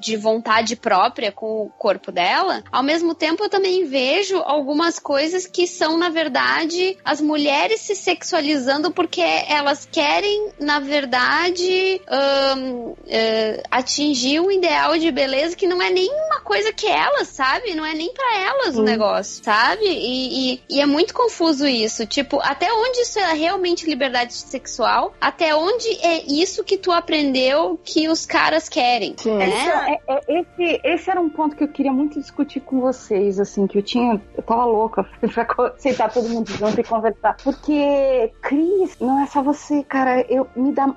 De 0.00 0.16
vontade 0.16 0.74
própria 0.74 1.30
com 1.30 1.62
o 1.62 1.70
corpo 1.70 2.10
dela. 2.10 2.23
Ao 2.70 2.82
mesmo 2.82 3.14
tempo, 3.14 3.44
eu 3.44 3.48
também 3.48 3.84
vejo 3.84 4.38
algumas 4.38 4.98
coisas 4.98 5.46
que 5.46 5.66
são, 5.66 5.96
na 5.96 6.08
verdade, 6.08 6.96
as 7.04 7.20
mulheres 7.20 7.80
se 7.80 7.94
sexualizando 7.94 8.90
porque 8.90 9.20
elas 9.20 9.88
querem, 9.90 10.50
na 10.58 10.78
verdade, 10.80 12.00
ahn, 12.08 12.94
eh, 13.06 13.62
atingir 13.70 14.40
um 14.40 14.50
ideal 14.50 14.98
de 14.98 15.10
beleza 15.10 15.56
que 15.56 15.66
não 15.66 15.80
é 15.80 15.90
nem 15.90 16.08
uma 16.10 16.40
coisa 16.40 16.72
que 16.72 16.86
elas, 16.86 17.28
sabe? 17.28 17.74
Não 17.74 17.84
é 17.84 17.94
nem 17.94 18.12
pra 18.12 18.38
elas 18.38 18.76
o 18.76 18.82
negócio, 18.82 19.42
sabe? 19.44 19.84
E, 19.84 20.54
e- 20.54 20.62
e 20.70 20.80
é 20.80 20.86
muito 20.86 21.14
confuso 21.14 21.66
isso. 21.66 22.06
Tipo, 22.06 22.40
até 22.42 22.72
onde 22.72 23.00
isso 23.00 23.18
é 23.18 23.32
realmente 23.32 23.86
liberdade 23.86 24.32
sexual? 24.34 25.14
Até 25.20 25.54
onde 25.54 25.88
é 26.04 26.24
isso 26.26 26.64
que 26.64 26.76
tu 26.76 26.92
aprendeu 26.92 27.78
que 27.84 28.08
os 28.08 28.26
caras 28.26 28.68
querem? 28.68 29.14
Sim. 29.16 29.34
Né? 29.36 29.98
É, 30.08 30.14
é, 30.14 30.40
esse, 30.40 30.80
esse 30.84 31.10
era 31.10 31.20
um 31.20 31.28
ponto 31.30 31.56
que 31.56 31.64
eu 31.64 31.68
queria 31.68 31.92
muito 31.92 32.13
discutir 32.20 32.60
com 32.60 32.80
vocês, 32.80 33.38
assim, 33.40 33.66
que 33.66 33.78
eu 33.78 33.82
tinha, 33.82 34.20
eu 34.36 34.42
tava 34.42 34.64
louca 34.64 35.04
pra 35.20 35.74
sentar 35.78 36.12
todo 36.12 36.28
mundo 36.28 36.50
junto 36.50 36.80
e 36.80 36.84
conversar. 36.84 37.36
Porque, 37.42 38.32
Cris, 38.40 38.98
não 39.00 39.20
é 39.22 39.26
só 39.26 39.42
você, 39.42 39.82
cara, 39.82 40.24
eu 40.28 40.46
me 40.56 40.72
dá. 40.72 40.94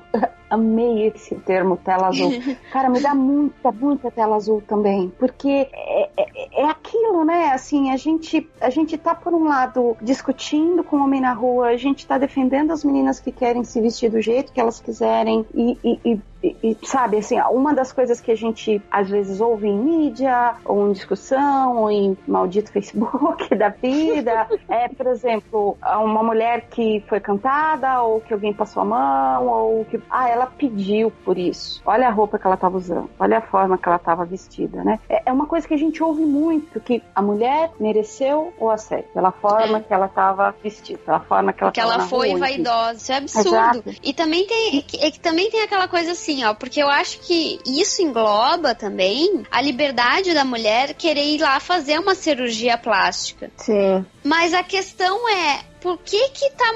Amei 0.50 1.08
esse 1.08 1.36
termo, 1.36 1.78
tela 1.78 2.08
azul. 2.08 2.32
Cara, 2.72 2.90
me 2.90 3.00
dá 3.02 3.14
muita, 3.14 3.72
muita 3.72 4.10
tela 4.12 4.36
azul 4.36 4.62
também. 4.68 5.12
Porque 5.20 5.68
é, 5.72 6.10
é, 6.18 6.62
é 6.62 6.66
aquilo, 6.70 7.26
né? 7.26 7.52
Assim, 7.54 7.92
a 7.92 7.98
gente, 7.98 8.50
a 8.62 8.70
gente 8.70 8.98
tá, 8.98 9.14
por 9.14 9.34
um 9.34 9.44
lado, 9.46 9.96
discutindo 10.02 10.84
com 10.84 10.98
o 10.98 11.04
homem 11.04 11.22
na 11.22 11.34
rua, 11.34 11.68
a 11.70 11.78
gente 11.78 12.06
tá 12.06 12.18
defendendo 12.18 12.72
as 12.72 12.84
meninas 12.84 13.20
que 13.20 13.32
querem 13.32 13.64
se 13.64 13.80
vestir 13.82 14.10
do 14.10 14.22
jeito 14.22 14.52
que 14.52 14.60
elas 14.60 14.80
quiserem 14.80 15.46
e, 15.54 15.78
e- 15.84 16.00
e- 16.06 16.22
e- 16.44 16.56
e, 16.64 16.78
sabe, 16.84 17.18
assim, 17.18 17.40
uma 17.52 17.74
das 17.74 17.92
coisas 17.92 18.22
que 18.22 18.32
a 18.32 18.36
gente 18.36 18.82
às 18.92 19.10
vezes 19.10 19.42
ouve 19.42 19.68
em 19.68 19.78
mídia, 19.78 20.54
ou 20.64 20.88
em 20.88 20.92
discussão, 20.92 21.78
ou 21.78 21.92
em 21.92 22.18
maldito 22.28 22.72
Facebook 22.72 23.54
da 23.56 23.70
vida, 23.70 24.48
é, 24.70 24.88
por 24.88 25.08
exemplo, 25.08 25.78
uma 25.84 26.24
mulher 26.24 26.68
que 26.70 27.04
foi 27.08 27.20
cantada, 27.20 28.02
ou 28.04 28.22
que 28.22 28.34
alguém 28.34 28.54
passou 28.54 28.84
a 28.84 28.86
mão, 28.86 29.48
ou 29.48 29.86
que. 29.86 30.00
Ah, 30.10 30.30
ela 30.38 30.48
pediu 30.48 31.12
por 31.26 31.38
isso. 31.38 31.82
Olha 31.86 32.08
a 32.08 32.12
roupa 32.12 32.38
que 32.38 32.46
ela 32.46 32.56
estava 32.56 32.78
usando, 32.78 33.10
olha 33.20 33.40
a 33.40 33.42
forma 33.42 33.78
que 33.78 33.88
ela 33.88 33.98
estava 33.98 34.26
vestida, 34.26 34.84
né? 34.84 35.00
É, 35.10 35.24
é 35.26 35.32
uma 35.32 35.46
coisa 35.46 35.68
que 35.68 35.74
a 35.74 35.78
gente 35.78 36.02
ouve 36.02 36.24
muito, 36.24 36.80
que 36.80 37.02
a 37.14 37.22
mulher 37.22 37.72
mereceu 37.80 38.54
o 38.60 38.70
assédio, 38.70 39.10
pela 39.14 39.32
forma 39.32 39.82
que 39.82 39.94
ela 39.94 40.06
estava 40.06 40.56
vestida, 40.64 41.00
pela 41.00 41.20
forma 41.20 41.52
que 41.52 41.64
ela 41.64 41.72
que 41.72 41.82
tava 41.82 41.94
ela 41.94 42.04
foi 42.04 42.30
rua, 42.30 42.40
vaidosa. 42.40 42.98
Isso 42.98 43.12
é 43.12 43.18
absurdo. 43.18 43.50
Exato. 43.50 43.96
E 44.04 44.14
também 44.14 44.46
tem, 44.46 44.86
é 45.02 45.08
é 45.08 45.12
que 45.12 45.20
também 45.20 45.50
tem 45.50 45.62
aquela 45.62 45.88
coisa 45.88 46.12
assim, 46.12 46.44
ó, 46.44 46.54
porque 46.54 46.82
eu 46.82 46.90
acho 46.90 47.20
que 47.22 47.60
isso 47.66 48.02
engloba 48.02 48.76
também 48.76 49.44
a 49.50 49.62
liberdade 49.62 50.34
da 50.34 50.44
mulher 50.44 50.94
querer 50.94 51.24
ir 51.24 51.42
lá 51.42 51.60
fazer 51.60 52.00
uma 52.00 52.14
cirurgia 52.16 52.78
plástica. 52.78 53.50
Sim. 53.58 54.06
Mas 54.24 54.54
a 54.54 54.64
questão 54.64 55.30
é, 55.30 55.62
por 55.82 55.98
que 56.00 56.30
que 56.30 56.50
tá 56.52 56.68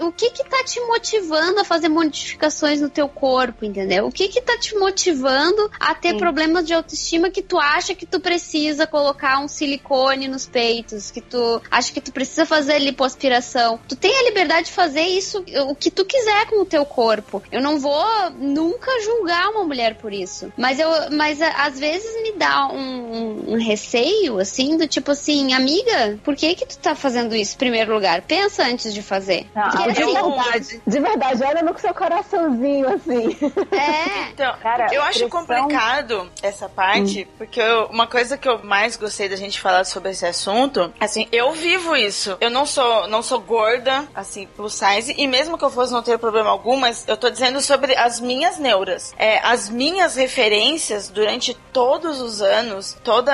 o 0.00 0.12
que 0.12 0.30
que 0.30 0.44
tá 0.44 0.62
te 0.64 0.80
motivando 0.80 1.60
a 1.60 1.64
fazer 1.64 1.88
modificações 1.88 2.80
no 2.80 2.88
teu 2.88 3.08
corpo, 3.08 3.64
entendeu? 3.64 4.06
O 4.06 4.12
que 4.12 4.28
que 4.28 4.40
tá 4.40 4.56
te 4.58 4.74
motivando 4.76 5.70
a 5.78 5.94
ter 5.94 6.12
Sim. 6.12 6.18
problemas 6.18 6.66
de 6.66 6.74
autoestima 6.74 7.30
que 7.30 7.42
tu 7.42 7.58
acha 7.58 7.94
que 7.94 8.06
tu 8.06 8.20
precisa 8.20 8.86
colocar 8.86 9.40
um 9.40 9.48
silicone 9.48 10.28
nos 10.28 10.46
peitos, 10.46 11.10
que 11.10 11.20
tu 11.20 11.60
acha 11.70 11.92
que 11.92 12.00
tu 12.00 12.12
precisa 12.12 12.44
fazer 12.46 12.78
lipoaspiração. 12.78 13.78
Tu 13.88 13.96
tem 13.96 14.14
a 14.16 14.22
liberdade 14.24 14.66
de 14.66 14.72
fazer 14.72 15.02
isso, 15.02 15.44
o 15.68 15.74
que 15.74 15.90
tu 15.90 16.04
quiser 16.04 16.46
com 16.46 16.60
o 16.62 16.66
teu 16.66 16.84
corpo. 16.84 17.42
Eu 17.50 17.60
não 17.60 17.78
vou 17.78 18.04
nunca 18.38 18.90
julgar 19.02 19.48
uma 19.50 19.64
mulher 19.64 19.96
por 19.96 20.12
isso. 20.12 20.52
Mas 20.56 20.78
eu, 20.78 20.88
mas 21.12 21.40
às 21.40 21.78
vezes 21.78 22.22
me 22.22 22.32
dá 22.32 22.68
um, 22.68 22.78
um- 22.78 23.52
um 23.54 23.58
receio, 23.58 24.38
assim, 24.38 24.76
do 24.76 24.86
tipo 24.86 25.10
assim, 25.10 25.52
amiga, 25.52 26.18
por 26.24 26.34
que 26.36 26.54
que 26.54 26.66
tu 26.66 26.78
tá 26.78 26.94
fazendo 26.94 27.34
isso 27.34 27.54
em 27.54 27.58
primeiro 27.58 27.92
lugar? 27.94 28.22
Pensa 28.22 28.47
antes 28.58 28.94
de 28.94 29.02
fazer. 29.02 29.46
Ah, 29.54 29.70
Porque 29.70 29.92
De 29.92 30.02
assim, 30.02 30.12
verdade, 30.14 30.82
de 30.86 31.00
verdade, 31.00 31.42
olha 31.44 31.62
no 31.62 31.78
seu 31.78 31.94
coraçãozinho, 31.94 32.88
assim. 32.94 33.36
é. 33.72 34.30
Então, 34.30 34.54
Cara, 34.62 34.86
eu 34.92 35.02
acho 35.02 35.18
pressão- 35.20 35.28
complicado 35.40 36.30
essa 36.42 36.68
parte, 36.68 37.26
porque 37.36 37.60
eu- 37.60 37.86
uma 37.86 38.06
coisa 38.06 38.36
que 38.38 38.48
eu 38.48 38.62
mais 38.62 38.96
gostei 38.96 39.28
da 39.28 39.36
gente 39.36 39.60
falar 39.60 39.84
sobre 39.84 40.10
esse 40.10 40.26
assunto, 40.26 40.92
assim, 41.00 41.26
eu 41.32 41.52
vivo 41.52 41.96
isso. 41.96 42.36
Eu 42.40 42.50
não 42.50 42.64
sou, 42.66 43.06
não 43.08 43.22
sou 43.22 43.40
gorda, 43.40 44.06
assim, 44.14 44.46
plus 44.56 44.74
size, 44.74 45.14
e 45.16 45.26
mesmo 45.26 45.56
que 45.58 45.64
eu 45.64 45.70
fosse 45.70 45.92
não 45.92 46.02
ter 46.02 46.18
problema 46.18 46.50
algum, 46.50 46.76
mas 46.76 47.04
eu 47.08 47.16
tô 47.16 47.28
dizendo 47.30 47.60
sobre 47.60 47.96
as 47.96 48.20
minhas 48.20 48.58
neuras. 48.58 49.12
É, 49.18 49.38
as 49.42 49.68
minhas 49.68 50.14
referências 50.16 51.08
durante 51.08 51.54
todos 51.72 52.20
os 52.20 52.40
anos, 52.42 52.96
toda 53.02 53.32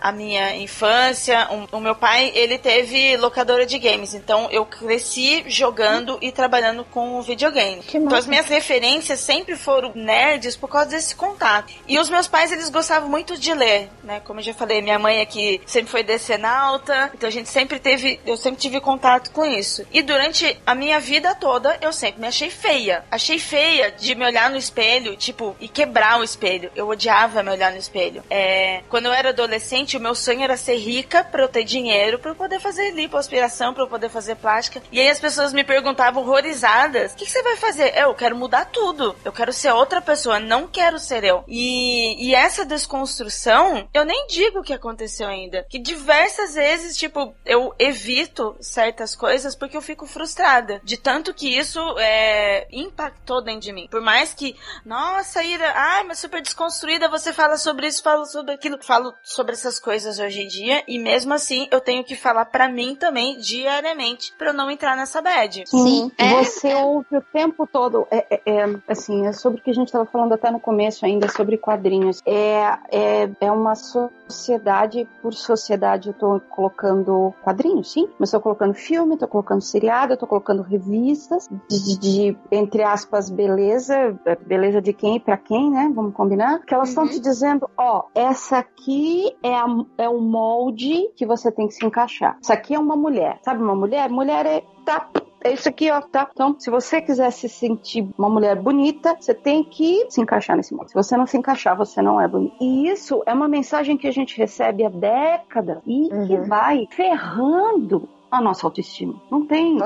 a 0.00 0.12
minha 0.12 0.56
infância, 0.56 1.48
o, 1.72 1.76
o 1.76 1.80
meu 1.80 1.94
pai, 1.94 2.30
ele 2.34 2.58
teve 2.58 3.16
locadora 3.16 3.66
de 3.66 3.78
games, 3.78 4.14
então 4.14 4.39
eu 4.50 4.64
cresci 4.64 5.44
jogando 5.46 6.18
e 6.20 6.30
trabalhando 6.32 6.84
com 6.84 7.20
videogame. 7.22 7.82
Que 7.82 7.96
Então 7.96 8.04
massa. 8.04 8.18
as 8.18 8.26
minhas 8.26 8.46
referências 8.46 9.20
sempre 9.20 9.56
foram 9.56 9.92
nerds 9.94 10.56
por 10.56 10.68
causa 10.68 10.90
desse 10.90 11.14
contato. 11.14 11.72
E 11.86 11.98
os 11.98 12.08
meus 12.08 12.28
pais, 12.28 12.52
eles 12.52 12.70
gostavam 12.70 13.08
muito 13.08 13.36
de 13.36 13.52
ler, 13.52 13.88
né? 14.04 14.20
Como 14.24 14.40
eu 14.40 14.44
já 14.44 14.54
falei, 14.54 14.80
minha 14.80 14.98
mãe 14.98 15.20
aqui 15.20 15.60
sempre 15.66 15.90
foi 15.90 16.02
decenalta, 16.02 17.10
então 17.14 17.28
a 17.28 17.32
gente 17.32 17.48
sempre 17.48 17.78
teve, 17.78 18.20
eu 18.26 18.36
sempre 18.36 18.60
tive 18.60 18.80
contato 18.80 19.30
com 19.30 19.44
isso. 19.44 19.84
E 19.92 20.02
durante 20.02 20.58
a 20.66 20.74
minha 20.74 21.00
vida 21.00 21.34
toda, 21.34 21.76
eu 21.80 21.92
sempre 21.92 22.20
me 22.20 22.26
achei 22.26 22.50
feia. 22.50 23.04
Achei 23.10 23.38
feia 23.38 23.90
de 23.90 24.14
me 24.14 24.24
olhar 24.24 24.50
no 24.50 24.56
espelho, 24.56 25.16
tipo, 25.16 25.56
e 25.60 25.68
quebrar 25.68 26.18
o 26.18 26.24
espelho. 26.24 26.70
Eu 26.74 26.88
odiava 26.88 27.42
me 27.42 27.50
olhar 27.50 27.72
no 27.72 27.78
espelho. 27.78 28.22
É, 28.30 28.82
quando 28.88 29.06
eu 29.06 29.12
era 29.12 29.30
adolescente, 29.30 29.96
o 29.96 30.00
meu 30.00 30.14
sonho 30.14 30.42
era 30.42 30.56
ser 30.56 30.76
rica 30.76 31.24
pra 31.24 31.42
eu 31.42 31.48
ter 31.48 31.64
dinheiro 31.64 32.18
pra 32.18 32.30
eu 32.30 32.34
poder 32.34 32.60
fazer 32.60 32.90
lipoaspiração, 32.92 33.74
pra 33.74 33.82
eu 33.84 33.88
poder 33.88 34.08
fazer 34.08 34.29
fazer 34.30 34.36
plástica. 34.36 34.82
E 34.92 35.00
aí 35.00 35.08
as 35.08 35.20
pessoas 35.20 35.52
me 35.52 35.64
perguntavam 35.64 36.22
horrorizadas: 36.22 37.12
o 37.12 37.16
que, 37.16 37.24
que 37.24 37.30
você 37.30 37.42
vai 37.42 37.56
fazer? 37.56 37.96
Eu 37.96 38.14
quero 38.14 38.36
mudar 38.36 38.66
tudo. 38.66 39.16
Eu 39.24 39.32
quero 39.32 39.52
ser 39.52 39.72
outra 39.72 40.00
pessoa, 40.00 40.38
não 40.38 40.66
quero 40.66 40.98
ser 40.98 41.24
eu. 41.24 41.44
E, 41.48 42.28
e 42.28 42.34
essa 42.34 42.64
desconstrução, 42.64 43.88
eu 43.92 44.04
nem 44.04 44.26
digo 44.26 44.60
o 44.60 44.62
que 44.62 44.72
aconteceu 44.72 45.28
ainda. 45.28 45.66
Que 45.68 45.78
diversas 45.78 46.54
vezes, 46.54 46.96
tipo, 46.96 47.34
eu 47.44 47.74
evito 47.78 48.56
certas 48.60 49.14
coisas 49.14 49.54
porque 49.54 49.76
eu 49.76 49.82
fico 49.82 50.06
frustrada. 50.06 50.80
De 50.84 50.96
tanto 50.96 51.34
que 51.34 51.48
isso 51.56 51.80
é, 51.98 52.66
impactou 52.70 53.42
dentro 53.42 53.60
de 53.60 53.72
mim. 53.72 53.88
Por 53.90 54.00
mais 54.00 54.34
que, 54.34 54.56
nossa, 54.84 55.42
Ira, 55.42 55.72
ai, 55.74 56.04
mas 56.04 56.18
super 56.18 56.42
desconstruída, 56.42 57.08
você 57.08 57.32
fala 57.32 57.56
sobre 57.56 57.86
isso, 57.86 58.02
fala 58.02 58.24
sobre 58.26 58.54
aquilo. 58.54 58.78
Falo 58.82 59.12
sobre 59.22 59.52
essas 59.52 59.78
coisas 59.78 60.18
hoje 60.18 60.42
em 60.42 60.48
dia 60.48 60.82
e 60.86 60.98
mesmo 60.98 61.34
assim 61.34 61.68
eu 61.70 61.80
tenho 61.80 62.04
que 62.04 62.16
falar 62.16 62.46
para 62.46 62.68
mim 62.68 62.94
também 62.94 63.38
diariamente 63.38 64.19
para 64.38 64.48
eu 64.50 64.54
não 64.54 64.70
entrar 64.70 64.96
nessa 64.96 65.20
bad. 65.22 65.64
Sim, 65.66 66.10
é, 66.18 66.30
Você 66.44 66.68
é. 66.68 66.76
ouve 66.76 67.16
o 67.16 67.20
tempo 67.20 67.66
todo, 67.66 68.06
é, 68.10 68.26
é- 68.30 68.42
é, 68.46 68.64
assim, 68.88 69.26
é 69.26 69.32
sobre 69.32 69.60
o 69.60 69.62
que 69.62 69.70
a 69.70 69.74
gente 69.74 69.88
estava 69.88 70.04
falando 70.06 70.32
até 70.32 70.50
no 70.50 70.60
começo 70.60 71.04
ainda, 71.06 71.28
sobre 71.28 71.56
quadrinhos. 71.56 72.20
É, 72.26 72.78
é, 72.90 73.30
é 73.40 73.50
uma 73.52 73.74
sociedade, 73.74 75.08
por 75.22 75.32
sociedade 75.34 76.08
eu 76.08 76.14
tô 76.14 76.40
colocando 76.50 77.34
quadrinhos, 77.42 77.92
sim, 77.92 78.08
mas 78.18 78.30
tô 78.30 78.40
colocando 78.40 78.74
filme, 78.74 79.16
tô 79.16 79.26
colocando 79.28 79.60
seriado, 79.62 80.16
tô 80.16 80.26
colocando 80.26 80.62
revistas 80.62 81.48
de, 81.68 81.84
de- 81.84 82.00
de, 82.00 82.36
entre 82.50 82.82
aspas, 82.82 83.28
beleza, 83.30 84.18
beleza 84.46 84.80
de 84.80 84.92
quem 84.92 85.18
para 85.20 85.36
quem, 85.36 85.70
né? 85.70 85.90
Vamos 85.94 86.14
combinar? 86.14 86.60
Que 86.64 86.74
elas 86.74 86.88
estão 86.90 87.06
te 87.08 87.20
dizendo, 87.20 87.68
ó, 87.76 88.04
essa 88.14 88.58
aqui 88.58 89.34
é, 89.42 89.54
a, 89.54 89.66
é 89.98 90.08
o 90.08 90.20
molde 90.20 91.10
que 91.16 91.26
você 91.26 91.50
tem 91.52 91.66
que 91.68 91.74
se 91.74 91.84
encaixar. 91.84 92.36
Essa 92.42 92.54
aqui 92.54 92.74
é 92.74 92.78
uma 92.78 92.96
mulher, 92.96 93.38
sabe 93.44 93.62
uma 93.62 93.74
mulher? 93.74 94.09
Mulher 94.10 94.44
é, 94.46 94.62
tá, 94.84 95.08
é 95.42 95.52
isso 95.52 95.68
aqui, 95.68 95.90
ó, 95.90 96.00
tá? 96.00 96.28
Então, 96.32 96.54
se 96.58 96.70
você 96.70 97.00
quiser 97.00 97.30
se 97.30 97.48
sentir 97.48 98.06
uma 98.18 98.28
mulher 98.28 98.56
bonita, 98.56 99.16
você 99.18 99.32
tem 99.34 99.64
que 99.64 100.06
se 100.10 100.20
encaixar 100.20 100.56
nesse 100.56 100.74
molde. 100.74 100.90
Se 100.90 100.96
você 100.96 101.16
não 101.16 101.26
se 101.26 101.36
encaixar, 101.36 101.76
você 101.76 102.02
não 102.02 102.20
é 102.20 102.28
bonita. 102.28 102.54
E 102.60 102.88
isso 102.88 103.22
é 103.26 103.32
uma 103.32 103.48
mensagem 103.48 103.96
que 103.96 104.06
a 104.06 104.12
gente 104.12 104.36
recebe 104.36 104.84
há 104.84 104.88
décadas 104.88 105.78
e 105.86 106.08
que 106.26 106.34
Uhum. 106.34 106.44
vai 106.44 106.86
ferrando 106.90 108.08
a 108.30 108.40
nossa 108.40 108.66
autoestima. 108.66 109.14
Não 109.30 109.44
tem. 109.44 109.76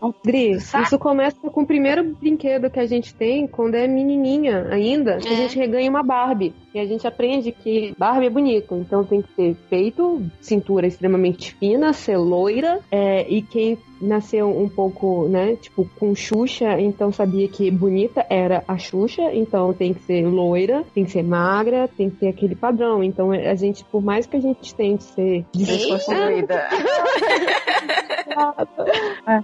Não, 0.00 0.14
Dri, 0.22 0.60
Sabe? 0.60 0.84
isso 0.84 0.98
começa 0.98 1.36
com 1.50 1.62
o 1.62 1.66
primeiro 1.66 2.04
brinquedo 2.20 2.70
que 2.70 2.78
a 2.78 2.86
gente 2.86 3.14
tem 3.14 3.46
quando 3.46 3.74
é 3.74 3.86
menininha 3.86 4.66
ainda, 4.70 5.16
que 5.18 5.28
É. 5.28 5.32
a 5.32 5.36
gente 5.36 5.58
reganha 5.58 5.88
uma 5.90 6.02
Barbie. 6.02 6.52
E 6.74 6.78
a 6.78 6.84
gente 6.84 7.06
aprende 7.06 7.52
que 7.52 7.94
Barbie 7.96 8.26
é 8.26 8.30
bonito, 8.30 8.74
então 8.74 9.04
tem 9.04 9.22
que 9.22 9.28
ter 9.28 9.56
peito, 9.70 10.20
cintura 10.40 10.86
extremamente 10.86 11.54
fina, 11.54 11.92
ser 11.92 12.16
loira, 12.16 12.80
é, 12.90 13.24
e 13.28 13.40
quem 13.42 13.78
nasceu 14.04 14.48
um 14.48 14.68
pouco, 14.68 15.26
né, 15.28 15.56
tipo, 15.56 15.88
com 15.98 16.14
Xuxa, 16.14 16.80
então 16.80 17.12
sabia 17.12 17.48
que 17.48 17.70
bonita 17.70 18.24
era 18.28 18.62
a 18.68 18.76
Xuxa, 18.76 19.32
então 19.32 19.72
tem 19.72 19.94
que 19.94 20.02
ser 20.02 20.26
loira, 20.26 20.84
tem 20.94 21.04
que 21.04 21.10
ser 21.10 21.22
magra, 21.22 21.88
tem 21.88 22.10
que 22.10 22.16
ter 22.16 22.28
aquele 22.28 22.54
padrão. 22.54 23.02
Então 23.02 23.32
a 23.32 23.54
gente, 23.54 23.84
por 23.84 24.02
mais 24.02 24.26
que 24.26 24.36
a 24.36 24.40
gente 24.40 24.74
tente 24.74 25.04
ser 25.04 25.44
Desconstruída. 25.54 26.68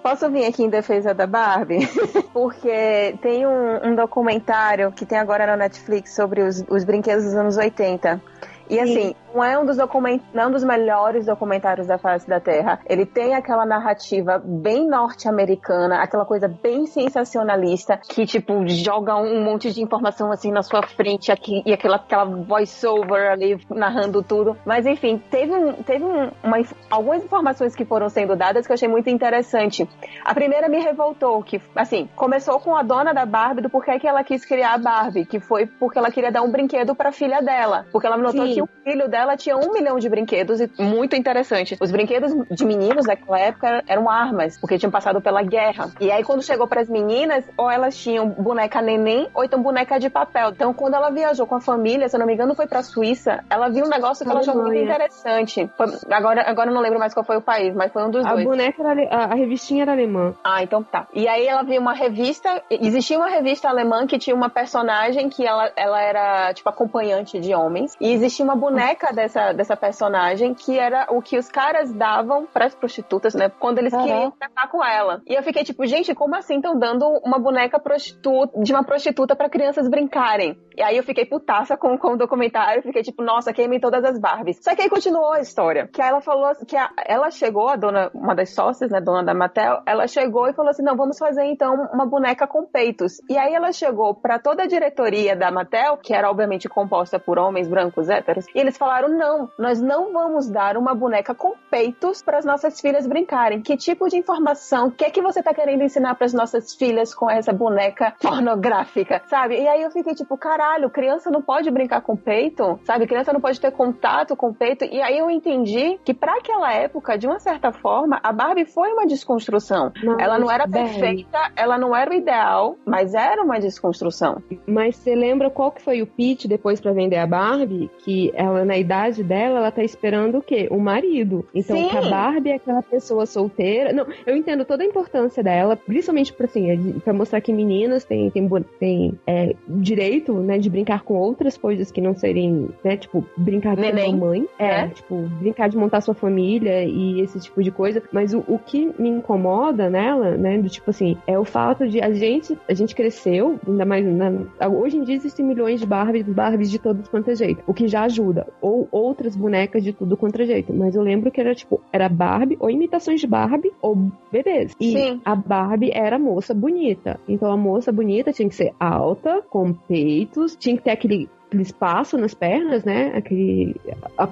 Posso 0.02 0.30
vir 0.30 0.46
aqui 0.46 0.64
em 0.64 0.68
defesa 0.68 1.14
da 1.14 1.26
Barbie? 1.26 1.88
Porque 2.32 3.14
tem 3.22 3.46
um, 3.46 3.90
um 3.90 3.94
documentário 3.94 4.92
que 4.92 5.06
tem 5.06 5.18
agora 5.18 5.46
na 5.46 5.56
Netflix 5.56 6.14
sobre 6.14 6.42
os, 6.42 6.64
os 6.68 6.84
brinquedos 6.84 7.24
dos 7.24 7.34
anos 7.34 7.56
80. 7.56 8.20
E 8.68 8.78
assim, 8.78 9.14
não 9.35 9.45
é 9.45 9.59
um 9.59 9.64
dos 9.64 9.76
document... 9.76 10.20
não 10.33 10.45
é 10.45 10.47
um 10.47 10.51
dos 10.51 10.64
melhores 10.64 11.26
documentários 11.26 11.87
da 11.87 11.99
face 11.99 12.28
da 12.28 12.41
Terra. 12.41 12.81
Ele 12.87 13.07
tem 13.07 13.35
aquela 13.35 13.64
narrativa 13.64 14.41
bem 14.45 14.89
norte-americana, 14.89 16.03
aquela 16.03 16.24
coisa 16.24 16.49
bem 16.49 16.87
sensacionalista, 16.87 17.97
que 17.97 18.26
tipo 18.26 18.66
joga 18.68 19.16
um 19.16 19.43
monte 19.43 19.70
de 19.72 19.83
informação 19.83 20.31
assim 20.33 20.51
na 20.51 20.62
sua 20.62 20.83
frente 20.83 21.31
aqui 21.31 21.62
e 21.64 21.72
aquela 21.72 21.97
aquela 21.97 22.24
voice-over 22.24 23.31
ali 23.31 23.61
narrando 23.70 24.22
tudo. 24.22 24.57
Mas 24.64 24.87
enfim, 24.87 25.22
teve 25.31 25.53
um, 25.53 25.72
teve 25.83 26.05
um, 26.05 26.31
uma, 26.43 26.59
algumas 26.91 27.24
informações 27.24 27.74
que 27.74 27.85
foram 27.85 28.09
sendo 28.09 28.37
dadas 28.37 28.66
que 28.66 28.72
eu 28.72 28.74
achei 28.74 28.89
muito 28.89 29.09
interessante. 29.11 29.89
A 30.24 30.35
primeira 30.35 30.68
me 30.68 30.81
revoltou, 30.81 31.43
que 31.43 31.61
assim, 31.74 32.09
começou 32.16 32.59
com 32.61 32.74
a 32.74 32.83
dona 32.83 33.12
da 33.12 33.24
Barbie 33.24 33.62
do 33.62 33.70
porquê 33.70 33.99
que 33.99 34.07
ela 34.07 34.24
quis 34.24 34.45
criar 34.45 34.74
a 34.74 34.78
Barbie, 34.78 35.24
que 35.24 35.41
foi 35.41 35.66
porque 35.66 35.99
ela 35.99 36.11
queria 36.11 36.33
dar 36.33 36.43
um 36.43 36.51
brinquedo 36.51 36.95
pra 36.95 37.12
filha 37.12 37.41
dela. 37.41 37.87
Porque 37.93 38.07
ela 38.07 38.16
notou 38.16 38.47
Sim. 38.47 38.55
que 38.55 38.62
o 38.62 38.68
filho 38.85 39.09
dela 39.09 39.20
tinha 39.37 39.57
um 39.57 39.73
milhão 39.73 39.99
de 39.99 40.09
brinquedos 40.09 40.61
e 40.61 40.71
muito 40.79 41.16
interessante. 41.16 41.77
Os 41.81 41.91
brinquedos 41.91 42.33
de 42.51 42.64
meninos 42.64 43.07
daquela 43.07 43.39
época 43.39 43.83
eram 43.87 44.09
armas, 44.09 44.59
porque 44.59 44.79
tinham 44.79 44.91
passado 44.91 45.21
pela 45.21 45.43
guerra. 45.43 45.91
E 46.01 46.11
aí 46.11 46.23
quando 46.25 46.43
chegou 46.43 46.66
pras 46.66 46.89
meninas, 46.89 47.45
ou 47.57 47.71
elas 47.71 47.97
tinham 47.97 48.29
boneca 48.29 48.81
neném, 48.83 49.29
ou 49.35 49.45
então 49.45 49.62
boneca 49.62 49.99
de 49.99 50.09
papel. 50.11 50.51
Então 50.51 50.73
quando 50.75 50.95
ela 50.95 51.11
viajou 51.11 51.47
com 51.47 51.55
a 51.55 51.61
família, 51.61 52.09
se 52.09 52.16
eu 52.16 52.21
não 52.21 52.27
me 52.27 52.35
engano, 52.35 52.55
foi 52.55 52.66
pra 52.66 52.83
Suíça, 52.83 53.45
ela 53.51 53.68
viu 53.68 53.85
um 53.85 53.89
negócio 53.89 54.25
que 54.25 54.31
ela 54.31 54.41
achou 54.41 54.55
muito 54.55 54.75
interessante. 54.77 55.71
Foi- 55.77 55.87
agora, 56.11 56.43
agora 56.49 56.71
eu 56.71 56.75
não 56.75 56.81
lembro 56.83 56.99
mais 56.99 57.14
qual 57.14 57.25
foi 57.25 57.37
o 57.37 57.41
país, 57.43 57.75
mas 57.75 57.93
foi 57.93 58.03
um 58.05 58.11
dos 58.11 58.25
A 58.25 58.33
dois. 58.35 58.45
boneca 58.45 58.83
era 58.83 59.09
a, 59.11 59.25
a 59.33 59.35
revistinha 59.35 59.83
era 59.83 59.93
alemã. 59.93 60.35
Ah, 60.45 60.62
então 60.62 60.83
tá. 60.83 61.07
E 61.14 61.27
aí 61.29 61.47
ela 61.47 61.62
viu 61.62 61.81
uma 61.81 61.93
revista, 61.93 62.62
existia 62.71 63.16
uma 63.18 63.29
revista 63.29 63.68
alemã 63.68 64.07
que 64.07 64.18
tinha 64.18 64.35
uma 64.35 64.49
personagem 64.51 65.29
que 65.29 65.47
ela, 65.47 65.71
ela 65.77 66.01
era, 66.01 66.53
tipo, 66.55 66.68
acompanhante 66.68 67.39
de 67.41 67.55
homens. 67.55 67.97
E 68.01 68.12
existia 68.12 68.45
uma 68.45 68.57
boneca 68.57 69.09
dessa, 69.12 69.52
dessa 69.52 69.76
personagem 69.76 70.54
que 70.54 70.78
era 70.78 71.06
o 71.11 71.20
que 71.22 71.38
os 71.38 71.48
caras 71.48 71.92
davam 71.92 72.46
pras 72.46 72.74
prostitutas, 72.74 73.34
né? 73.34 73.48
Quando 73.48 73.78
eles 73.78 73.92
Caraca. 73.92 74.08
queriam 74.11 74.30
tratar 74.32 74.68
com 74.68 74.84
ela. 74.84 75.22
E 75.26 75.34
eu 75.34 75.42
fiquei 75.42 75.64
tipo, 75.64 75.86
gente, 75.86 76.14
como 76.14 76.34
assim 76.36 76.56
estão 76.56 76.78
dando 76.78 77.06
uma 77.24 77.38
boneca 77.38 77.78
prostituta, 77.78 78.61
de 78.62 78.72
uma 78.72 78.84
prostituta 78.84 79.34
pra 79.36 79.48
crianças 79.48 79.88
brincarem? 79.88 80.58
E 80.76 80.82
aí 80.82 80.96
eu 80.96 81.02
fiquei 81.02 81.24
putaça 81.26 81.76
com, 81.76 81.96
com 81.98 82.12
o 82.12 82.16
documentário, 82.16 82.82
fiquei 82.82 83.02
tipo, 83.02 83.22
nossa, 83.22 83.52
queimem 83.52 83.80
todas 83.80 84.04
as 84.04 84.18
Barbies. 84.18 84.58
Só 84.62 84.74
que 84.74 84.82
aí 84.82 84.88
continuou 84.88 85.32
a 85.32 85.40
história. 85.40 85.88
Que 85.92 86.00
ela 86.00 86.20
falou 86.20 86.50
que 86.66 86.76
a- 86.76 86.90
ela 87.06 87.30
chegou, 87.30 87.68
a 87.68 87.76
dona, 87.76 88.11
uma 88.14 88.34
das 88.34 88.54
sócias, 88.54 88.90
né, 88.90 89.00
dona 89.00 89.22
da 89.24 89.34
Mattel, 89.34 89.82
ela 89.86 90.06
chegou 90.06 90.48
e 90.48 90.52
falou 90.52 90.70
assim: 90.70 90.82
não, 90.82 90.96
vamos 90.96 91.18
fazer 91.18 91.44
então 91.44 91.88
uma 91.92 92.06
boneca 92.06 92.46
com 92.46 92.64
peitos. 92.64 93.20
E 93.28 93.36
aí 93.36 93.54
ela 93.54 93.72
chegou 93.72 94.14
pra 94.14 94.38
toda 94.38 94.62
a 94.62 94.66
diretoria 94.66 95.36
da 95.36 95.50
Mattel, 95.50 95.96
que 95.98 96.14
era 96.14 96.30
obviamente 96.30 96.68
composta 96.68 97.18
por 97.18 97.38
homens 97.38 97.68
brancos 97.68 98.08
héteros, 98.08 98.46
e 98.54 98.58
eles 98.58 98.76
falaram: 98.76 98.99
não, 99.09 99.51
nós 99.59 99.80
não 99.80 100.12
vamos 100.12 100.48
dar 100.48 100.76
uma 100.76 100.94
boneca 100.94 101.34
com 101.34 101.55
peitos 101.70 102.22
para 102.22 102.38
as 102.38 102.44
nossas 102.44 102.80
filhas 102.80 103.07
brincarem. 103.07 103.61
Que 103.61 103.76
tipo 103.76 104.09
de 104.09 104.16
informação? 104.16 104.88
O 104.88 104.90
que 104.90 105.05
é 105.05 105.11
que 105.11 105.22
você 105.22 105.42
tá 105.42 105.55
querendo 105.55 105.82
ensinar 105.82 106.14
para 106.14 106.26
as 106.26 106.32
nossas 106.32 106.74
filhas 106.74 107.14
com 107.14 107.30
essa 107.30 107.53
boneca 107.53 108.14
pornográfica, 108.20 109.22
sabe? 109.26 109.61
E 109.61 109.68
aí 109.68 109.82
eu 109.82 109.90
fiquei 109.90 110.14
tipo, 110.14 110.36
caralho, 110.36 110.90
criança 110.90 111.30
não 111.30 111.42
pode 111.42 111.70
brincar 111.70 112.01
com 112.01 112.16
peito, 112.16 112.78
sabe? 112.84 113.07
Criança 113.07 113.32
não 113.32 113.40
pode 113.40 113.61
ter 113.61 113.70
contato 113.72 114.36
com 114.36 114.53
peito. 114.53 114.84
E 114.84 115.01
aí 115.01 115.18
eu 115.18 115.30
entendi 115.30 115.98
que 116.05 116.14
para 116.14 116.34
aquela 116.34 116.72
época, 116.72 117.16
de 117.16 117.26
uma 117.26 117.38
certa 117.38 117.72
forma, 117.72 118.18
a 118.22 118.32
Barbie 118.32 118.64
foi 118.64 118.92
uma 118.92 119.07
desconstrução. 119.07 119.92
Mas, 120.03 120.18
ela 120.18 120.38
não 120.38 120.51
era 120.51 120.66
bem, 120.66 120.84
perfeita, 120.84 121.53
ela 121.57 121.78
não 121.78 121.94
era 121.94 122.11
o 122.11 122.14
ideal, 122.14 122.76
mas 122.84 123.14
era 123.14 123.42
uma 123.42 123.59
desconstrução. 123.59 124.42
Mas 124.66 124.96
você 124.96 125.14
lembra 125.14 125.51
qual 125.51 125.70
que 125.70 125.82
foi 125.82 126.03
o 126.03 126.07
pitch 126.07 126.46
depois 126.46 126.80
pra 126.80 126.92
vender 126.92 127.18
a 127.18 127.26
Barbie? 127.26 127.90
Que 127.98 128.32
ela, 128.34 128.64
na 128.64 128.76
idade 128.91 129.22
dela, 129.22 129.59
ela 129.59 129.70
tá 129.70 129.84
esperando 129.84 130.38
o 130.38 130.43
quê? 130.43 130.66
O 130.70 130.78
marido. 130.80 131.47
Então, 131.55 131.76
Sim. 131.76 131.88
que 131.88 131.97
a 131.97 132.03
Barbie 132.11 132.51
é 132.51 132.55
aquela 132.57 132.82
pessoa 132.82 133.24
solteira. 133.24 133.93
Não, 133.93 134.05
eu 134.26 134.36
entendo 134.36 134.64
toda 134.64 134.82
a 134.82 134.86
importância 134.86 135.43
dela, 135.43 135.76
principalmente 135.76 136.32
pra, 136.32 136.47
assim, 136.47 136.70
é 136.70 136.76
pra 137.05 137.12
mostrar 137.12 137.41
que 137.41 137.53
meninas 137.53 138.05
têm, 138.05 138.28
têm, 138.30 138.49
têm 138.80 139.14
é, 139.26 139.55
direito, 139.68 140.34
né, 140.34 140.59
de 140.59 140.68
brincar 140.68 141.03
com 141.05 141.14
outras 141.14 141.57
coisas 141.57 141.91
que 141.93 142.01
não 142.01 142.14
serem, 142.16 142.68
né, 142.82 142.97
tipo, 142.97 143.24
brincar 143.36 143.76
ser 143.76 143.82
Neném, 143.82 144.16
mamãe. 144.16 144.47
É, 144.59 144.82
né? 144.82 144.88
tipo, 144.93 145.14
brincar 145.41 145.68
de 145.68 145.76
montar 145.76 146.01
sua 146.01 146.14
família 146.14 146.84
e 146.84 147.20
esse 147.20 147.38
tipo 147.38 147.62
de 147.62 147.70
coisa. 147.70 148.03
Mas 148.12 148.34
o, 148.34 148.43
o 148.49 148.59
que 148.59 148.91
me 148.99 149.09
incomoda 149.09 149.88
nela, 149.88 150.32
né, 150.36 150.59
do 150.59 150.68
tipo 150.68 150.91
assim, 150.91 151.16
é 151.26 151.38
o 151.38 151.45
fato 151.45 151.86
de 151.88 152.01
a 152.01 152.11
gente, 152.12 152.59
a 152.68 152.74
gente 152.74 152.95
cresceu, 152.95 153.59
ainda 153.66 153.84
mais 153.84 154.05
na- 154.05 154.68
hoje 154.68 154.97
em 154.97 155.05
dia 155.05 155.14
existem 155.14 155.45
milhões 155.47 155.78
de 155.80 155.86
Barbies, 155.86 156.24
Barbies 156.26 156.70
de 156.70 156.78
todos 156.78 157.09
quanto 157.09 157.30
é 157.30 157.36
jeito, 157.36 157.62
o 157.66 157.72
que 157.74 157.86
já 157.86 158.03
ajuda. 158.03 158.47
Ou 158.61 158.80
outras 158.91 159.37
bonecas 159.37 159.83
de 159.83 159.93
tudo 159.93 160.16
quanto 160.16 160.41
é 160.43 160.47
jeito. 160.47 160.72
Mas 160.72 160.95
eu 160.95 161.03
lembro 161.03 161.31
que 161.31 161.41
era 161.41 161.55
tipo, 161.55 161.81
era 161.93 162.09
Barbie, 162.09 162.57
ou 162.61 162.70
imitações 162.70 163.20
de 163.20 163.26
Barbie, 163.26 163.72
ou 163.81 163.97
bebês. 164.31 164.74
E 164.81 164.93
Sim. 164.93 165.20
a 165.24 165.35
Barbie 165.35 165.91
era 165.93 166.18
moça 166.18 166.55
bonita. 166.55 167.18
Então 167.28 167.51
a 167.51 167.57
moça 167.57 167.93
bonita 167.93 168.33
tinha 168.33 168.49
que 168.49 168.55
ser 168.55 168.72
alta, 168.78 169.43
com 169.49 169.72
peitos, 169.72 170.57
tinha 170.57 170.76
que 170.76 170.83
ter 170.83 170.91
aquele 170.91 171.28
aquele 171.51 171.62
espaço 171.64 172.16
nas 172.16 172.32
pernas, 172.32 172.84
né? 172.84 173.12
Aquele. 173.16 173.74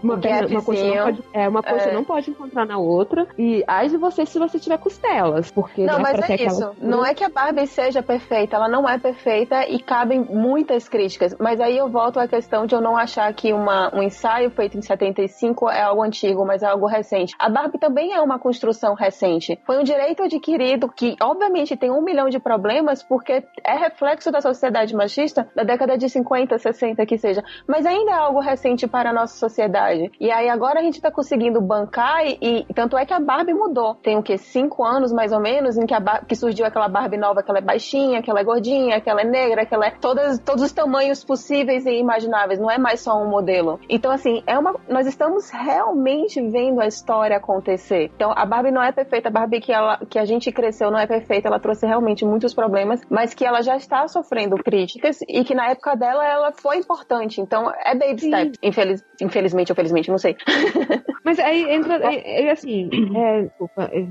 Uma, 0.03 0.15
Um 0.15 0.21
perna, 0.21 0.49
uma 0.49 0.63
coxa 0.63 0.85
não 0.85 1.05
pode, 1.05 1.25
é, 1.33 1.49
uma 1.49 1.63
coxa 1.63 1.89
É. 1.89 1.93
não 1.93 2.05
pode 2.05 2.31
encontrar 2.31 2.65
na 2.65 2.79
outra. 2.79 3.27
E 3.37 3.65
ai 3.67 3.89
de 3.89 3.97
você 3.97 4.25
se 4.25 4.39
você 4.39 4.59
tiver 4.59 4.79
costelas. 4.79 5.51
Porque 5.51 5.85
Não, 5.85 5.97
né, 5.97 6.03
mas 6.03 6.19
é 6.31 6.35
aquela 6.35 6.51
isso. 6.53 6.65
altura- 6.65 6.87
Não 6.89 7.05
é 7.05 7.15
que 7.15 7.25
a 7.25 7.29
Barbie 7.29 7.67
seja 7.67 8.03
perfeita, 8.03 8.55
ela 8.57 8.69
não 8.69 8.89
é 8.89 8.99
perfeita 8.99 9.67
e 9.69 9.81
cabem 9.81 10.21
muitas 10.21 10.89
críticas. 10.89 11.35
Mas 11.41 11.61
aí 11.61 11.77
eu 11.77 11.89
volto 11.89 12.21
à 12.21 12.29
questão 12.29 12.67
de 12.67 12.75
eu 12.75 12.81
não 12.81 12.97
achar 12.97 13.33
que 13.35 13.53
uma, 13.53 13.93
um 13.95 14.03
ensaio 14.03 14.51
feito 14.51 14.79
em 14.79 14.83
75 14.83 15.69
é 15.69 15.83
algo 15.83 16.03
antigo, 16.03 16.45
mas 16.47 16.63
é 16.63 16.67
algo 16.67 16.87
recente. 16.87 17.35
A 17.39 17.49
Barbie 17.49 17.79
também 17.79 18.13
é 18.13 18.21
uma 18.21 18.39
construção 18.39 18.95
recente. 18.95 19.59
Foi 19.67 19.79
um 19.79 19.83
direito 19.83 20.23
adquirido 20.23 20.89
que, 20.89 21.17
obviamente, 21.21 21.77
tem 21.77 21.91
um 21.91 22.03
milhão 22.03 22.29
de 22.29 22.39
problemas, 22.39 23.03
porque 23.03 23.43
é 23.65 23.75
reflexo 23.77 24.31
da 24.31 24.41
sociedade 24.41 24.95
machista 24.95 25.49
da 25.57 25.65
década 25.65 25.99
de 25.99 26.09
50, 26.09 26.57
60, 26.59 27.05
que 27.09 27.19
seja. 27.19 27.43
Mas 27.67 27.85
ainda 27.87 28.13
é 28.13 28.15
algo 28.15 28.41
recente 28.41 28.87
para 28.87 29.11
a 29.11 29.13
nossa 29.13 29.37
sociedade. 29.37 30.13
E 30.21 30.31
aí 30.31 30.49
agora 30.49 30.79
a 30.79 30.83
gente 30.83 31.01
tá 31.01 31.11
conseguindo 31.11 31.61
bancar 31.61 32.25
e, 32.25 32.65
e 32.69 32.75
tanto 32.75 32.97
é 32.97 33.05
que 33.05 33.13
a 33.13 33.19
Barbie 33.19 33.55
mudou. 33.55 33.97
Tem 33.97 34.17
o 34.17 34.23
que? 34.23 34.39
Cinco 34.39 34.85
anos, 34.85 35.13
mais 35.13 35.33
ou 35.33 35.41
menos, 35.41 35.77
em 35.77 35.87
que, 35.87 35.95
a 35.95 36.01
que 36.27 36.37
surgiu 36.37 36.67
aquela 36.67 36.89
Barbie 36.89 37.17
nova, 37.17 37.43
que 37.43 37.51
ela 37.51 37.59
é 37.59 37.63
baixinha, 37.63 38.23
que 38.23 38.31
ela 38.31 38.41
é 38.41 38.45
gordinha, 38.45 39.01
que 39.01 39.11
ela 39.11 39.23
é 39.23 39.25
negra, 39.25 39.67
que 39.67 39.75
ela 39.75 39.87
é 39.87 39.91
todas, 39.91 40.39
todos 40.39 40.63
os 40.63 40.73
tamanhos 40.73 41.25
possíveis 41.25 41.87
e 41.87 41.93
imagináveis. 41.99 42.61
Não 42.61 42.71
é 42.71 42.79
mais 42.79 43.01
só 43.01 43.21
um 43.21 43.29
modelo. 43.29 43.81
Então, 43.89 44.11
assim, 44.11 44.43
é 44.47 44.59
uma, 44.59 44.77
nós 44.89 45.07
estamos 45.07 45.51
realmente 45.51 46.41
vendo 46.41 46.81
a 46.81 46.87
história 46.87 47.37
acontecer. 47.37 48.11
Então, 48.15 48.33
a 48.37 48.45
Barbie 48.45 48.71
não 48.71 48.83
é 48.83 48.93
perfeita. 48.93 49.29
A 49.29 49.33
Barbie 49.33 49.61
que, 49.61 49.73
ela, 49.73 49.99
que 50.09 50.19
a 50.19 50.25
gente 50.25 50.53
cresceu 50.53 50.91
não 50.91 50.99
é 50.99 51.07
perfeita. 51.07 51.49
Ela 51.49 51.59
trouxe 51.59 51.87
realmente 51.87 52.25
muitos 52.25 52.55
problemas, 52.55 53.01
mas 53.09 53.35
que 53.35 53.45
ela 53.45 53.63
já 53.63 53.77
está 53.77 54.07
sofrendo 54.09 54.57
críticas 54.57 55.21
e 55.29 55.45
que 55.45 55.55
na 55.55 55.71
época 55.71 55.95
dela 55.97 56.25
ela 56.27 56.53
foi 56.53 56.79
importante. 56.79 56.98
Então, 57.41 57.73
é 57.85 57.95
baby 57.95 58.21
Sim. 58.21 58.29
step. 58.29 58.59
Infeliz, 58.63 59.05
infelizmente 59.21 59.73
ou 59.73 59.77
felizmente, 59.77 60.11
não 60.11 60.19
sei. 60.19 60.37
Mas 61.29 61.39
aí 61.39 61.71
entra, 61.75 61.97
é, 61.97 62.51
assim, 62.51 62.89
é, 63.15 63.43
desculpa, 63.43 63.91
é, 63.93 64.07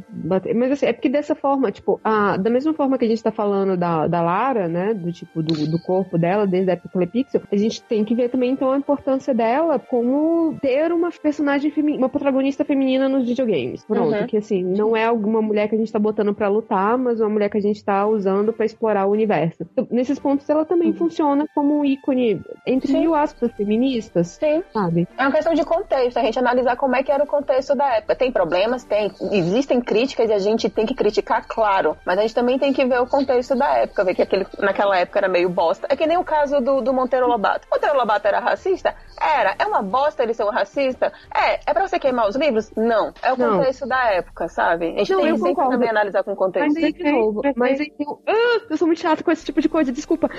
mas 0.53 0.71
assim, 0.71 0.85
é 0.85 0.93
porque 0.93 1.09
dessa 1.09 1.33
forma, 1.33 1.71
tipo, 1.71 1.99
a, 2.03 2.37
da 2.37 2.49
mesma 2.49 2.75
forma 2.75 2.95
que 2.95 3.05
a 3.05 3.07
gente 3.07 3.23
tá 3.23 3.31
falando 3.31 3.75
da, 3.75 4.05
da 4.07 4.21
Lara, 4.21 4.67
né, 4.67 4.93
do 4.93 5.11
tipo, 5.11 5.41
do, 5.41 5.65
do 5.67 5.79
corpo 5.79 6.15
dela, 6.15 6.45
desde 6.45 6.69
a 6.69 6.73
época 6.73 6.89
Telepixel, 6.93 7.41
a 7.51 7.55
gente 7.57 7.81
tem 7.81 8.05
que 8.05 8.13
ver 8.13 8.29
também, 8.29 8.51
então, 8.51 8.71
a 8.71 8.77
importância 8.77 9.33
dela 9.33 9.79
como 9.79 10.55
ter 10.61 10.91
uma 10.91 11.09
personagem 11.11 11.71
feminina, 11.71 12.03
uma 12.03 12.09
protagonista 12.09 12.63
feminina 12.63 13.09
nos 13.09 13.27
videogames. 13.27 13.83
Pronto, 13.83 14.13
Uhum. 14.15 14.27
que 14.27 14.37
assim, 14.37 14.63
não 14.63 14.95
é 14.95 15.05
alguma 15.05 15.41
mulher 15.41 15.67
que 15.67 15.73
a 15.75 15.77
gente 15.77 15.91
tá 15.91 15.97
botando 15.99 16.35
pra 16.35 16.47
lutar, 16.47 16.97
mas 16.99 17.19
uma 17.19 17.29
mulher 17.29 17.49
que 17.49 17.57
a 17.57 17.61
gente 17.61 17.83
tá 17.83 18.05
usando 18.05 18.53
pra 18.53 18.63
explorar 18.65 19.07
o 19.07 19.11
universo. 19.11 19.65
Então, 19.71 19.87
nesses 19.89 20.19
pontos, 20.19 20.47
ela 20.49 20.65
também 20.65 20.93
funciona 20.93 21.47
como 21.55 21.79
um 21.79 21.83
ícone, 21.85 22.39
entre 22.65 22.91
Sim. 22.91 22.99
mil 22.99 23.15
aspas, 23.15 23.51
feministas, 23.53 24.27
Sim. 24.39 24.61
sabe? 24.71 25.07
É 25.17 25.23
uma 25.23 25.31
questão 25.31 25.53
de 25.53 25.63
contexto, 25.65 26.17
a 26.17 26.23
gente 26.23 26.37
analisar 26.37 26.75
como 26.75 26.95
é 26.95 27.03
que 27.03 27.06
era 27.11 27.23
o 27.23 27.27
contexto 27.27 27.75
da 27.75 27.95
época. 27.97 28.15
Tem 28.15 28.31
problemas? 28.31 28.83
Tem. 28.83 29.11
Existem 29.31 29.81
críticas 29.81 30.29
e 30.29 30.33
a 30.33 30.39
gente 30.39 30.69
tem 30.69 30.85
que 30.85 30.93
criticar, 30.93 31.45
claro. 31.47 31.97
Mas 32.05 32.17
a 32.17 32.21
gente 32.21 32.35
também 32.35 32.57
tem 32.59 32.73
que 32.73 32.85
ver 32.85 32.99
o 32.99 33.07
contexto 33.07 33.55
da 33.55 33.67
época, 33.79 34.03
ver 34.03 34.15
que 34.15 34.21
aquele, 34.21 34.45
naquela 34.59 34.97
época 34.97 35.19
era 35.19 35.27
meio 35.27 35.49
bosta. 35.49 35.87
É 35.89 35.95
que 35.95 36.05
nem 36.05 36.17
o 36.17 36.23
caso 36.23 36.59
do, 36.59 36.81
do 36.81 36.93
Monteiro 36.93 37.27
Lobato. 37.27 37.67
Monteiro 37.71 37.95
Lobato 37.97 38.27
era 38.27 38.39
racista? 38.39 38.95
Era. 39.19 39.55
É 39.59 39.65
uma 39.65 39.81
bosta 39.81 40.23
ele 40.23 40.33
ser 40.33 40.43
um 40.43 40.49
racista? 40.51 41.11
É. 41.33 41.59
É 41.65 41.73
pra 41.73 41.87
você 41.87 41.99
queimar 41.99 42.27
os 42.27 42.35
livros? 42.35 42.71
Não. 42.75 43.13
É 43.21 43.33
o 43.33 43.37
Não. 43.37 43.57
contexto 43.57 43.87
da 43.87 44.11
época, 44.13 44.47
sabe? 44.47 44.87
A 44.95 44.99
gente 44.99 45.11
Não, 45.13 45.19
tem 45.21 45.29
eu 45.29 45.35
que 45.35 45.41
sempre 45.41 45.55
concordo. 45.55 45.71
também 45.71 45.89
analisar 45.89 46.23
com 46.23 46.31
o 46.33 46.35
contexto. 46.35 46.73
Mas 46.73 46.83
aí, 46.83 46.93
de 46.93 47.11
novo, 47.11 47.41
mas 47.55 47.79
aí 47.79 47.93
um... 47.99 48.17
Ah, 48.27 48.61
eu 48.69 48.77
sou 48.77 48.87
muito 48.87 49.01
chata 49.01 49.23
com 49.23 49.31
esse 49.31 49.45
tipo 49.45 49.61
de 49.61 49.69
coisa, 49.69 49.91
desculpa. 49.91 50.29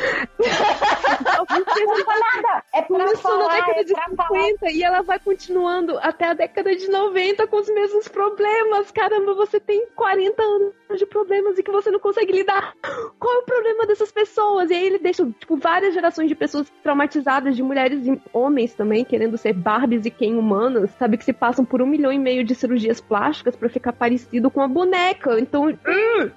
nada. 2.19 2.63
É 2.75 2.83
pra 2.83 2.99
Começou 2.99 3.39
na 3.39 3.45
falar, 3.45 3.55
década 3.55 3.81
é 3.81 3.85
de 3.85 3.93
pra 3.95 4.09
falar. 4.17 4.29
50 4.45 4.71
e 4.73 4.83
ela 4.83 5.03
vai 5.03 5.19
continuando 5.19 5.99
até 5.99 6.27
a 6.29 6.35
década 6.35 6.48
de 6.77 6.89
90 6.89 7.47
com 7.47 7.57
os 7.57 7.69
mesmos 7.69 8.09
problemas. 8.09 8.91
Caramba, 8.91 9.35
você 9.35 9.61
tem 9.61 9.87
40 9.95 10.43
anos 10.43 10.75
de 10.97 11.07
problemas 11.07 11.59
e 11.59 11.63
que 11.63 11.71
você 11.71 11.91
não 11.91 11.99
consegue 12.01 12.33
lidar. 12.33 12.75
Qual 13.19 13.35
é 13.35 13.39
o 13.39 13.43
problema 13.43 13.87
dessas 13.87 14.13
pessoas? 14.13 14.71
E 14.71 14.75
aí 14.75 14.87
ele 14.87 14.99
deixa, 14.99 15.25
tipo, 15.39 15.57
várias 15.57 15.95
gerações 15.95 16.29
de 16.29 16.35
pessoas 16.35 16.71
traumatizadas, 16.83 17.57
de 17.57 17.63
mulheres 17.63 18.07
e 18.07 18.21
homens 18.33 18.75
também, 18.75 19.05
querendo 19.05 19.37
ser 19.37 19.53
Barbies 19.53 20.07
e 20.07 20.11
Ken 20.11 20.35
humanas, 20.35 20.91
sabe? 20.99 21.17
Que 21.17 21.25
se 21.25 21.33
passam 21.33 21.65
por 21.65 21.83
um 21.83 21.87
milhão 21.87 22.13
e 22.13 22.19
meio 22.19 22.45
de 22.45 22.55
cirurgias 22.55 23.01
plásticas 23.01 23.57
pra 23.57 23.69
ficar 23.69 23.93
parecido 23.93 24.51
com 24.51 24.61
a 24.61 24.69
boneca. 24.69 25.39
Então, 25.39 25.67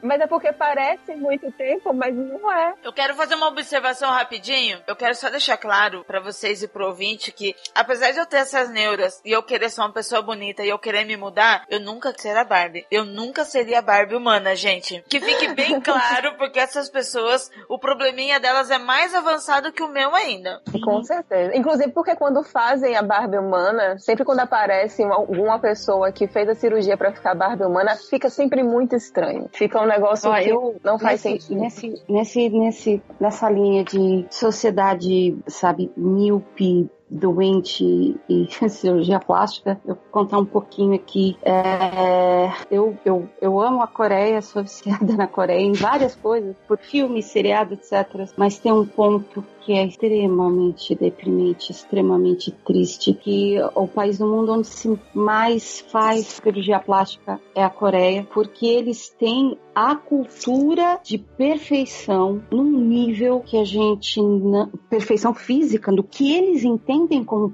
Mas 0.02 0.22
é 0.22 0.28
porque 0.28 0.52
parece 0.52 1.16
muito 1.16 1.52
tempo, 1.52 1.94
mas 1.94 2.16
não 2.16 2.52
é. 2.52 2.74
Eu 2.84 2.94
quero 2.94 3.16
fazer 3.16 3.36
uma 3.36 3.48
observação 3.48 4.10
rapidinho. 4.10 4.80
Eu 4.88 4.96
quero 4.96 5.16
só 5.16 5.30
deixar 5.30 5.58
claro 5.58 6.04
pra 6.06 6.20
vocês 6.20 6.64
e 6.64 6.68
pro 6.68 6.88
ouvinte 6.88 7.32
que, 7.32 7.56
apesar 7.76 8.12
de 8.12 8.20
eu 8.20 8.26
ter 8.26 8.38
essas 8.38 8.70
neuras 8.70 9.22
e 9.26 9.32
eu 9.32 9.44
querer 9.44 9.70
ser 9.70 9.82
uma 9.82 9.92
pessoa 9.92 10.22
bonita 10.22 10.64
e 10.64 10.70
eu 10.70 10.80
querer 10.80 11.06
me 11.06 11.18
mudar, 11.18 11.66
eu 11.70 11.80
nunca 11.80 12.14
seria 12.18 12.44
Barbie. 12.44 12.86
Eu 12.92 13.06
nunca 13.06 13.46
seria 13.46 13.80
a 13.80 13.82
Barbie 13.82 14.16
humana, 14.42 14.56
gente. 14.56 15.04
Que 15.08 15.20
fique 15.20 15.54
bem 15.54 15.80
claro, 15.82 16.36
porque 16.38 16.60
essas 16.60 16.90
pessoas, 16.90 17.50
o 17.70 17.78
probleminha 17.78 18.40
delas 18.40 18.70
é 18.72 18.78
mais 18.78 19.14
avançado 19.14 19.72
que 19.72 19.84
o 19.84 19.88
meu 19.88 20.14
ainda. 20.16 20.62
Com 20.84 21.04
certeza. 21.04 21.56
Inclusive 21.56 21.92
porque 21.92 22.16
quando 22.16 22.44
fazem 22.44 22.96
a 22.96 23.02
Barbie 23.02 23.38
humana, 23.38 23.98
sempre 24.00 24.26
quando 24.26 24.40
aparece 24.40 25.04
uma- 25.04 25.16
alguma 25.16 25.60
pessoa 25.60 26.12
que 26.12 26.28
fez 26.28 26.50
a 26.50 26.56
cirurgia 26.56 26.98
pra 26.98 27.12
ficar 27.12 27.36
Barbie 27.36 27.64
humana, 27.66 27.96
fica 28.10 28.30
sempre 28.30 28.64
muito 28.64 28.96
estranho. 28.96 29.50
Fica 29.54 29.80
um 29.82 29.86
negócio 29.86 30.30
Ó, 30.30 30.36
que 30.36 30.50
eu- 30.50 30.76
não 30.84 30.98
faz 30.98 31.24
nesse, 31.24 31.42
sentido. 31.46 31.62
Nesse, 31.62 32.04
nesse, 32.10 32.50
nesse, 32.50 33.04
nessa 33.20 33.50
linha 33.50 33.84
de 33.84 34.26
sociedade, 34.30 35.38
sabe, 35.48 35.92
míope, 35.96 36.90
doente 37.12 37.84
e 38.30 38.48
cirurgia 38.70 39.20
plástica, 39.20 39.80
eu 39.86 39.96
vou 39.96 40.04
contar 40.10 40.38
um 40.38 40.46
pouquinho 40.46 40.96
aqui. 40.96 41.38
É, 41.44 42.50
eu, 42.72 42.98
eu, 43.04 43.28
eu 43.42 43.60
amo 43.60 43.82
a 43.82 43.88
Coreia, 43.88 44.42
sou 44.42 44.64
viciada 44.64 45.14
na 45.18 45.28
Coreia 45.28 45.62
em 45.62 45.74
várias 45.74 46.16
coisas, 46.16 46.56
por 46.68 46.78
filmes, 46.78 47.26
seriado, 47.26 47.74
etc. 47.74 48.30
Mas 48.38 48.58
tem 48.58 48.72
um 48.72 48.86
ponto 48.86 49.44
que 49.62 49.74
é 49.74 49.86
extremamente 49.86 50.96
deprimente, 50.96 51.72
extremamente 51.72 52.52
triste, 52.66 53.14
que 53.14 53.58
o 53.76 53.88
país 53.88 54.18
do 54.18 54.28
mundo 54.28 54.54
onde 54.54 54.68
se 54.68 55.00
mais 55.14 55.82
faz 55.92 56.26
cirurgia 56.26 56.80
plástica 56.80 57.40
é 57.56 57.64
a 57.64 57.70
Coreia, 57.70 58.28
porque 58.34 58.66
eles 58.66 59.10
têm 59.10 59.58
a 59.74 59.96
cultura 59.96 61.00
de 61.04 61.18
perfeição 61.18 62.42
num 62.52 62.64
nível 62.64 63.40
que 63.40 63.58
a 63.58 63.64
gente 63.64 64.22
não, 64.22 64.68
perfeição 64.90 65.34
física, 65.34 65.92
do 65.92 66.04
que 66.04 66.34
eles 66.34 66.64
entendem 66.64 67.24
como 67.24 67.54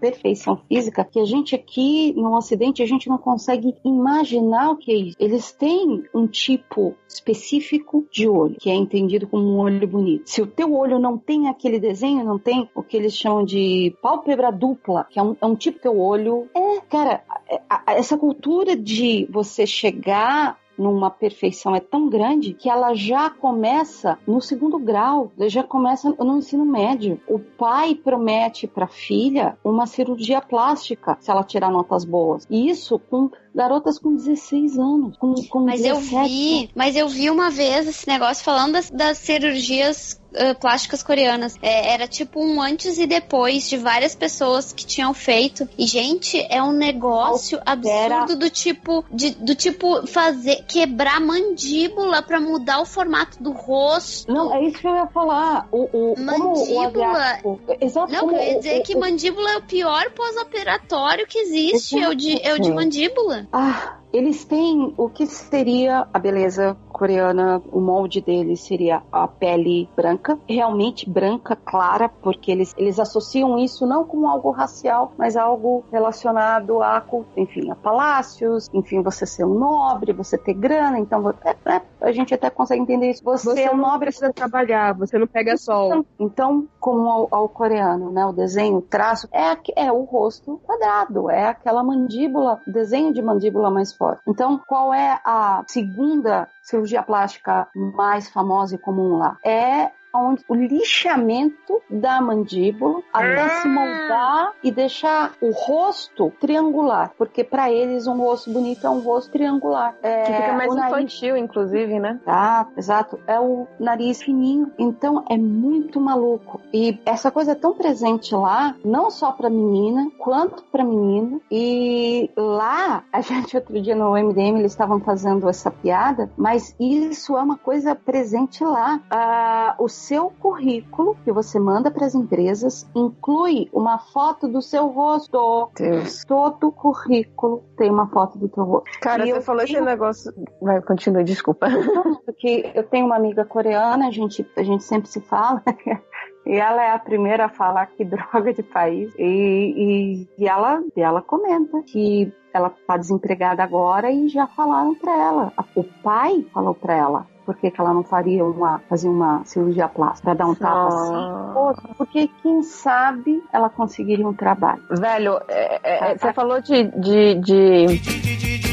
perfeição 0.00 0.56
física, 0.68 1.04
que 1.04 1.20
a 1.20 1.24
gente 1.24 1.54
aqui 1.54 2.12
no 2.16 2.34
Ocidente 2.36 2.82
a 2.82 2.86
gente 2.86 3.08
não 3.08 3.18
consegue 3.18 3.74
imaginar 3.84 4.70
o 4.70 4.76
que 4.76 4.90
é 4.90 4.96
isso. 4.96 5.16
Eles 5.18 5.52
têm 5.52 6.04
um 6.14 6.26
tipo 6.26 6.94
específico 7.08 8.06
de 8.10 8.28
olho, 8.28 8.56
que 8.60 8.70
é 8.70 8.74
entendido 8.74 9.26
como 9.26 9.44
um 9.44 9.58
olho 9.58 9.86
bonito. 9.88 10.28
Se 10.30 10.42
o 10.42 10.46
teu 10.46 10.74
olho 10.74 10.98
não 10.98 11.16
tem 11.16 11.48
aquele 11.48 11.80
desenho, 11.80 12.24
não 12.24 12.38
tem 12.38 12.68
o 12.74 12.82
que 12.82 12.96
eles 12.96 13.14
chamam 13.14 13.44
de 13.44 13.96
pálpebra 14.02 14.50
dupla, 14.52 15.06
que 15.10 15.18
é 15.18 15.22
um, 15.22 15.36
é 15.40 15.46
um 15.46 15.54
tipo 15.54 15.80
teu 15.80 15.98
olho. 15.98 16.48
É, 16.54 16.80
cara, 16.88 17.22
a- 17.68 17.94
essa 17.94 18.16
cultura 18.16 18.76
de 18.76 19.26
você 19.30 19.66
chegar 19.66 20.58
numa 20.78 21.10
perfeição 21.10 21.74
é 21.74 21.80
tão 21.80 22.08
grande 22.08 22.54
que 22.54 22.70
ela 22.70 22.94
já 22.94 23.28
começa 23.28 24.16
no 24.24 24.40
segundo 24.40 24.78
grau, 24.78 25.32
já 25.48 25.64
começa 25.64 26.14
no 26.20 26.38
ensino 26.38 26.64
médio. 26.64 27.20
O 27.26 27.40
pai 27.40 27.96
promete 27.96 28.68
para 28.68 28.84
a 28.84 28.88
filha 28.88 29.58
uma 29.64 29.86
cirurgia 29.88 30.40
plástica 30.40 31.16
se 31.20 31.32
ela 31.32 31.42
tirar 31.42 31.70
notas 31.72 32.04
boas. 32.04 32.46
E 32.48 32.70
isso 32.70 32.96
com 33.10 33.28
garotas 33.54 33.98
com 33.98 34.14
16 34.14 34.78
anos, 34.78 35.16
com, 35.16 35.34
com 35.48 35.60
Mas 35.60 35.84
eu 35.84 35.96
17. 35.96 36.28
vi, 36.28 36.70
mas 36.74 36.96
eu 36.96 37.08
vi 37.08 37.30
uma 37.30 37.50
vez 37.50 37.86
esse 37.88 38.06
negócio 38.08 38.44
falando 38.44 38.72
das, 38.72 38.90
das 38.90 39.18
cirurgias 39.18 40.20
ah, 40.34 40.54
plásticas 40.54 41.02
coreanas. 41.02 41.56
É, 41.62 41.92
era 41.92 42.06
tipo 42.06 42.40
um 42.44 42.60
antes 42.60 42.98
e 42.98 43.06
depois 43.06 43.68
de 43.68 43.76
várias 43.76 44.14
pessoas 44.14 44.72
que 44.72 44.84
tinham 44.86 45.12
feito. 45.14 45.68
E, 45.78 45.86
gente, 45.86 46.38
é 46.50 46.62
um 46.62 46.72
negócio 46.72 47.58
absurdo 47.64 48.36
do 48.38 48.50
tipo, 48.50 49.04
de, 49.10 49.30
do 49.30 49.54
tipo 49.54 50.06
fazer, 50.06 50.64
quebrar 50.68 51.20
mandíbula 51.20 52.22
pra 52.22 52.38
mudar 52.40 52.80
o 52.80 52.84
formato 52.86 53.42
do 53.42 53.52
rosto. 53.52 54.30
Não, 54.30 54.54
é 54.54 54.62
isso 54.64 54.78
que 54.78 54.86
eu 54.86 54.94
ia 54.94 55.06
falar. 55.06 55.66
O, 55.72 55.82
o, 55.84 56.14
como 56.14 56.52
o 56.54 56.74
Mandíbula. 56.76 57.38
Exato. 57.80 58.12
Não, 58.12 58.20
como 58.20 58.32
eu 58.36 58.42
ia 58.42 58.58
dizer 58.58 58.80
o- 58.80 58.82
que 58.82 58.94
mandíbula 58.96 59.50
é 59.52 59.56
o 59.56 59.62
pior 59.62 60.10
pós-operatório 60.10 61.26
que 61.26 61.38
existe, 61.38 61.98
é 61.98 62.08
o 62.08 62.14
de, 62.14 62.40
é 62.42 62.54
o 62.54 62.60
de 62.60 62.70
mandíbula. 62.72 63.37
Ah, 63.52 63.98
eles 64.12 64.44
têm 64.44 64.94
o 64.96 65.08
que 65.08 65.26
seria 65.26 66.06
a 66.12 66.18
beleza 66.18 66.76
coreana, 66.98 67.62
o 67.72 67.80
molde 67.80 68.20
deles 68.20 68.60
seria 68.60 69.02
a 69.12 69.28
pele 69.28 69.88
branca, 69.96 70.38
realmente 70.48 71.08
branca, 71.08 71.54
clara, 71.56 72.08
porque 72.08 72.50
eles, 72.50 72.74
eles 72.76 72.98
associam 72.98 73.56
isso 73.58 73.86
não 73.86 74.04
com 74.04 74.28
algo 74.28 74.50
racial, 74.50 75.12
mas 75.16 75.36
algo 75.36 75.84
relacionado 75.92 76.82
a, 76.82 77.04
enfim, 77.36 77.70
a 77.70 77.76
palácios, 77.76 78.68
enfim, 78.74 79.00
você 79.02 79.24
ser 79.24 79.44
um 79.44 79.54
nobre, 79.54 80.12
você 80.12 80.36
ter 80.36 80.54
grana, 80.54 80.98
então 80.98 81.30
é, 81.44 81.56
é- 81.64 81.82
a 82.00 82.12
gente 82.12 82.34
até 82.34 82.50
consegue 82.50 82.82
entender 82.82 83.10
isso. 83.10 83.22
Você, 83.24 83.50
Você 83.50 83.62
é 83.62 83.70
um 83.70 83.76
nobre 83.76 84.08
precisa 84.08 84.32
trabalhar, 84.32 84.94
você 84.94 85.18
não 85.18 85.26
pega 85.26 85.56
sol. 85.56 85.86
Então, 85.88 86.06
então, 86.18 86.68
como 86.80 87.08
ao, 87.08 87.28
ao 87.30 87.48
coreano, 87.48 88.10
né, 88.10 88.24
o 88.24 88.32
desenho, 88.32 88.78
o 88.78 88.82
traço, 88.82 89.28
é, 89.32 89.56
é 89.76 89.92
o 89.92 90.02
rosto 90.04 90.58
quadrado, 90.64 91.30
é 91.30 91.48
aquela 91.48 91.82
mandíbula, 91.82 92.60
desenho 92.66 93.12
de 93.12 93.20
mandíbula 93.20 93.70
mais 93.70 93.94
forte. 93.94 94.22
Então, 94.26 94.58
qual 94.66 94.94
é 94.94 95.20
a 95.24 95.62
segunda 95.66 96.48
cirurgia 96.68 97.02
plástica 97.02 97.66
mais 97.74 98.28
famosa 98.28 98.74
e 98.74 98.78
comum 98.78 99.16
lá? 99.16 99.38
É 99.42 99.90
onde 100.14 100.44
o 100.48 100.54
lixamento 100.54 101.80
da 101.90 102.20
mandíbula 102.20 103.00
até 103.12 103.48
se 103.60 103.68
moldar 103.68 104.52
e 104.62 104.70
deixar 104.70 105.32
o 105.40 105.50
rosto 105.50 106.32
triangular, 106.40 107.12
porque 107.16 107.44
para 107.44 107.70
eles 107.70 108.06
um 108.06 108.16
rosto 108.18 108.50
bonito 108.52 108.86
é 108.86 108.90
um 108.90 109.00
rosto 109.00 109.30
triangular. 109.30 109.94
É, 110.02 110.22
Que 110.22 110.32
fica 110.32 110.52
mais 110.54 110.74
nariz- 110.74 110.92
infantil, 110.92 111.36
inclusive, 111.36 111.98
né? 112.00 112.20
Exato, 112.22 112.72
exato. 112.76 113.18
É 113.26 113.38
o 113.38 113.66
nariz 113.78 114.22
fininho. 114.22 114.72
Então 114.78 115.24
é 115.28 115.36
muito 115.36 116.00
maluco. 116.00 116.60
E 116.72 116.98
essa 117.04 117.30
coisa 117.30 117.52
é 117.52 117.54
tão 117.54 117.74
presente 117.74 118.34
lá, 118.34 118.74
não 118.84 119.10
só 119.10 119.32
pra 119.32 119.48
menina, 119.50 120.10
quanto 120.18 120.62
pra 120.64 120.84
menino. 120.84 121.40
E 121.50 122.30
lá, 122.36 123.04
a 123.12 123.20
gente 123.20 123.56
outro 123.56 123.80
dia 123.80 123.94
no 123.94 124.12
MDM 124.12 124.58
eles 124.58 124.72
estavam 124.72 125.00
fazendo 125.00 125.48
essa 125.48 125.70
piada, 125.70 126.30
mas 126.36 126.74
isso 126.78 127.36
é 127.36 127.42
uma 127.42 127.56
coisa 127.56 127.94
presente 127.94 128.64
lá. 128.64 129.00
Ah, 129.10 129.74
o 129.78 129.88
seu 129.98 130.30
currículo 130.30 131.16
que 131.24 131.32
você 131.32 131.58
manda 131.58 131.90
para 131.90 132.06
as 132.06 132.14
empresas 132.14 132.88
inclui 132.94 133.68
uma 133.72 133.98
foto 133.98 134.46
do 134.48 134.62
seu 134.62 134.86
rosto. 134.88 135.70
Deus. 135.76 136.24
Todo 136.24 136.70
currículo 136.72 137.62
tem 137.76 137.90
uma 137.90 138.06
foto 138.08 138.38
do 138.38 138.48
teu 138.48 138.64
rosto. 138.64 138.88
Cara, 139.00 139.26
E 139.26 139.32
você 139.32 139.40
falou 139.40 139.62
esse 139.62 139.72
tenho- 139.72 139.84
negócio. 139.84 140.32
Vai, 140.62 140.80
continua, 140.82 141.22
desculpa. 141.24 141.66
porque 142.24 142.70
eu 142.74 142.84
tenho 142.84 143.06
uma 143.06 143.16
amiga 143.16 143.44
coreana, 143.44 144.08
a 144.08 144.10
gente, 144.10 144.46
a 144.56 144.62
gente 144.62 144.84
sempre 144.84 145.08
se 145.08 145.20
fala, 145.20 145.62
e 146.46 146.52
ela 146.54 146.82
é 146.82 146.92
a 146.92 146.98
primeira 146.98 147.46
a 147.46 147.48
falar 147.48 147.86
que 147.86 148.04
droga 148.06 148.52
de 148.52 148.62
país, 148.62 149.12
e, 149.18 149.24
e, 149.26 150.28
e 150.42 150.48
ela, 150.48 150.82
e 150.96 151.00
ela 151.00 151.20
comenta 151.22 151.82
que 151.82 152.32
ela 152.52 152.70
tá 152.86 152.96
desempregada 152.96 153.62
agora 153.62 154.10
e 154.10 154.28
já 154.28 154.46
falaram 154.46 154.94
pra 154.94 155.12
ela. 155.14 155.52
O 155.74 155.84
pai 155.84 156.46
falou 156.52 156.74
pra 156.74 156.94
ela. 156.94 157.26
Por 157.48 157.56
que, 157.56 157.70
que 157.70 157.80
ela 157.80 157.94
não 157.94 158.02
faria 158.02 158.44
uma, 158.44 158.78
fazer 158.90 159.08
uma 159.08 159.42
cirurgia 159.46 159.88
plástica? 159.88 160.22
Pra 160.22 160.34
dar 160.34 160.50
um 160.50 160.54
tapa 160.54 160.88
assim? 160.88 161.14
Ah. 161.14 161.50
Pô, 161.54 161.94
Porque 161.96 162.28
quem 162.42 162.62
sabe 162.62 163.42
ela 163.50 163.70
conseguiria 163.70 164.28
um 164.28 164.34
trabalho. 164.34 164.82
Velho, 164.90 165.40
é, 165.48 165.80
é, 165.82 166.12
é, 166.12 166.18
você 166.18 166.30
falou 166.34 166.60
de, 166.60 166.84
de, 166.88 167.36
de 167.36 168.67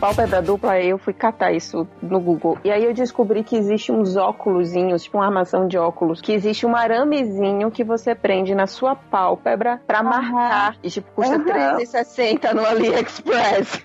pálpebra 0.00 0.40
dupla, 0.40 0.80
eu 0.80 0.96
fui 0.98 1.12
catar 1.12 1.52
isso 1.52 1.86
no 2.02 2.18
Google. 2.18 2.58
E 2.64 2.70
aí 2.70 2.84
eu 2.84 2.94
descobri 2.94 3.44
que 3.44 3.56
existe 3.56 3.92
uns 3.92 4.16
óculosinhos, 4.16 5.02
tipo 5.02 5.18
uma 5.18 5.26
armação 5.26 5.68
de 5.68 5.76
óculos, 5.76 6.20
que 6.20 6.32
existe 6.32 6.64
um 6.66 6.74
aramezinho 6.74 7.70
que 7.70 7.84
você 7.84 8.14
prende 8.14 8.54
na 8.54 8.66
sua 8.66 8.96
pálpebra 8.96 9.80
pra 9.86 10.02
marcar. 10.02 10.76
E 10.82 10.88
tipo, 10.90 11.10
custa 11.14 11.34
Aham. 11.34 11.44
360 11.44 12.54
no 12.54 12.64
AliExpress. 12.64 13.84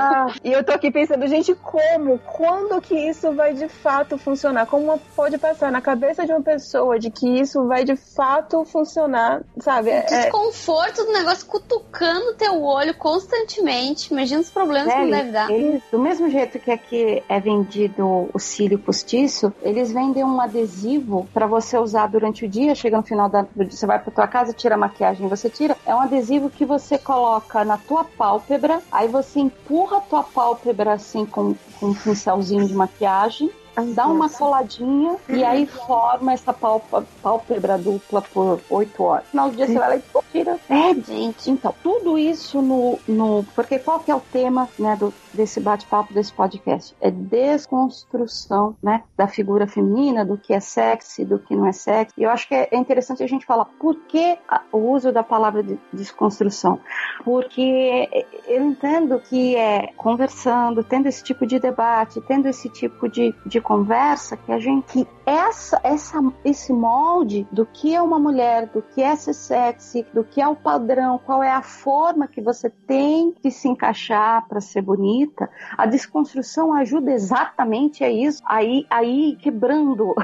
Ah, 0.00 0.26
E 0.44 0.52
eu 0.52 0.62
tô 0.62 0.72
aqui 0.72 0.90
pensando, 0.90 1.26
gente, 1.26 1.54
como? 1.56 2.18
Quando 2.18 2.80
que 2.80 2.94
isso 2.94 3.32
vai 3.32 3.54
de 3.54 3.68
fato 3.68 4.16
funcionar? 4.16 4.66
Como 4.66 4.98
pode 5.16 5.36
passar 5.38 5.72
na 5.72 5.80
cabeça 5.80 6.24
de 6.24 6.32
uma 6.32 6.42
pessoa 6.42 6.98
de 6.98 7.10
que 7.10 7.40
isso 7.40 7.66
vai 7.66 7.82
de 7.84 7.96
fato 7.96 8.64
funcionar, 8.64 9.42
sabe? 9.58 9.90
É- 9.90 10.06
é- 10.08 10.22
Desconforto 10.24 11.04
do 11.04 11.12
negócio 11.12 11.46
cutucando 11.46 12.34
teu 12.34 12.62
olho 12.62 12.94
constantemente. 12.96 14.12
Imagina 14.12 14.40
os 14.40 14.50
problemas 14.50 14.92
que 14.92 15.00
não 15.00 15.23
Eles, 15.50 15.82
do 15.90 15.98
mesmo 15.98 16.28
jeito 16.30 16.58
que 16.58 16.70
aqui 16.70 17.22
é 17.28 17.40
vendido 17.40 18.28
o 18.32 18.38
cílio 18.38 18.78
postiço, 18.78 19.52
eles 19.62 19.92
vendem 19.92 20.24
um 20.24 20.40
adesivo 20.40 21.28
pra 21.32 21.46
você 21.46 21.78
usar 21.78 22.06
durante 22.06 22.44
o 22.44 22.48
dia. 22.48 22.74
Chega 22.74 22.96
no 22.96 23.02
final 23.02 23.28
da, 23.28 23.42
do 23.42 23.64
dia, 23.64 23.76
você 23.76 23.86
vai 23.86 23.98
pra 23.98 24.12
tua 24.12 24.26
casa, 24.26 24.52
tira 24.52 24.74
a 24.74 24.78
maquiagem, 24.78 25.28
você 25.28 25.48
tira. 25.48 25.76
É 25.86 25.94
um 25.94 26.00
adesivo 26.00 26.50
que 26.50 26.64
você 26.64 26.98
coloca 26.98 27.64
na 27.64 27.78
tua 27.78 28.04
pálpebra, 28.04 28.80
aí 28.90 29.08
você 29.08 29.40
empurra 29.40 29.98
a 29.98 30.00
tua 30.00 30.22
pálpebra 30.22 30.92
assim 30.94 31.24
com, 31.24 31.54
com 31.78 31.86
um 31.86 31.94
pincelzinho 31.94 32.66
de 32.66 32.74
maquiagem. 32.74 33.50
Dá 33.94 34.06
uma 34.06 34.28
coladinha 34.28 35.16
e 35.28 35.44
aí 35.44 35.66
forma 35.66 36.32
essa 36.32 36.52
pálpebra, 36.52 37.06
pálpebra 37.22 37.78
dupla 37.78 38.22
por 38.22 38.60
8 38.70 39.02
horas. 39.02 39.24
No 39.24 39.30
final 39.30 39.50
do 39.50 39.56
dia 39.56 39.66
você 39.66 39.78
vai 39.78 39.88
lá 39.88 39.96
e 39.96 40.00
pô, 40.00 40.24
tira. 40.30 40.58
É, 40.68 40.94
gente. 40.94 41.50
Então, 41.50 41.74
tudo 41.82 42.16
isso 42.16 42.62
no. 42.62 42.98
no 43.08 43.44
porque 43.54 43.78
qual 43.78 44.00
que 44.00 44.10
é 44.10 44.14
o 44.14 44.20
tema 44.20 44.68
né, 44.78 44.96
do, 44.96 45.12
desse 45.32 45.60
bate-papo, 45.60 46.14
desse 46.14 46.32
podcast? 46.32 46.94
É 47.00 47.10
desconstrução 47.10 48.76
né, 48.82 49.02
da 49.16 49.26
figura 49.26 49.66
feminina, 49.66 50.24
do 50.24 50.38
que 50.38 50.52
é 50.52 50.60
sexy, 50.60 51.24
do 51.24 51.38
que 51.38 51.56
não 51.56 51.66
é 51.66 51.72
sexy. 51.72 52.14
E 52.16 52.22
eu 52.22 52.30
acho 52.30 52.46
que 52.46 52.54
é 52.54 52.76
interessante 52.76 53.22
a 53.22 53.26
gente 53.26 53.44
falar 53.44 53.64
por 53.64 53.96
que 54.06 54.38
o 54.70 54.78
uso 54.78 55.10
da 55.10 55.22
palavra 55.22 55.62
de 55.62 55.78
desconstrução. 55.92 56.78
Porque 57.24 58.26
eu 58.46 58.62
entendo 58.62 59.18
que 59.18 59.56
é 59.56 59.92
conversando, 59.96 60.84
tendo 60.84 61.06
esse 61.06 61.24
tipo 61.24 61.46
de 61.46 61.58
debate, 61.58 62.20
tendo 62.20 62.46
esse 62.46 62.68
tipo 62.68 63.08
de, 63.08 63.34
de 63.44 63.60
conversa, 63.64 64.36
que 64.36 64.52
a 64.52 64.58
gente. 64.58 64.84
que 64.92 65.08
essa, 65.26 65.80
essa, 65.82 66.20
esse 66.44 66.72
molde 66.72 67.48
do 67.50 67.64
que 67.64 67.94
é 67.94 68.00
uma 68.00 68.18
mulher, 68.18 68.66
do 68.66 68.82
que 68.82 69.02
é 69.02 69.16
ser 69.16 69.32
sexy, 69.32 70.06
do 70.12 70.22
que 70.22 70.40
é 70.40 70.46
o 70.46 70.54
padrão, 70.54 71.18
qual 71.18 71.42
é 71.42 71.50
a 71.50 71.62
forma 71.62 72.28
que 72.28 72.42
você 72.42 72.68
tem 72.68 73.32
que 73.32 73.50
se 73.50 73.66
encaixar 73.66 74.46
para 74.46 74.60
ser 74.60 74.82
bonita, 74.82 75.50
a 75.76 75.86
desconstrução 75.86 76.74
ajuda 76.74 77.10
exatamente 77.10 78.04
a 78.04 78.10
isso, 78.10 78.42
aí, 78.44 78.86
aí 78.90 79.36
quebrando 79.36 80.14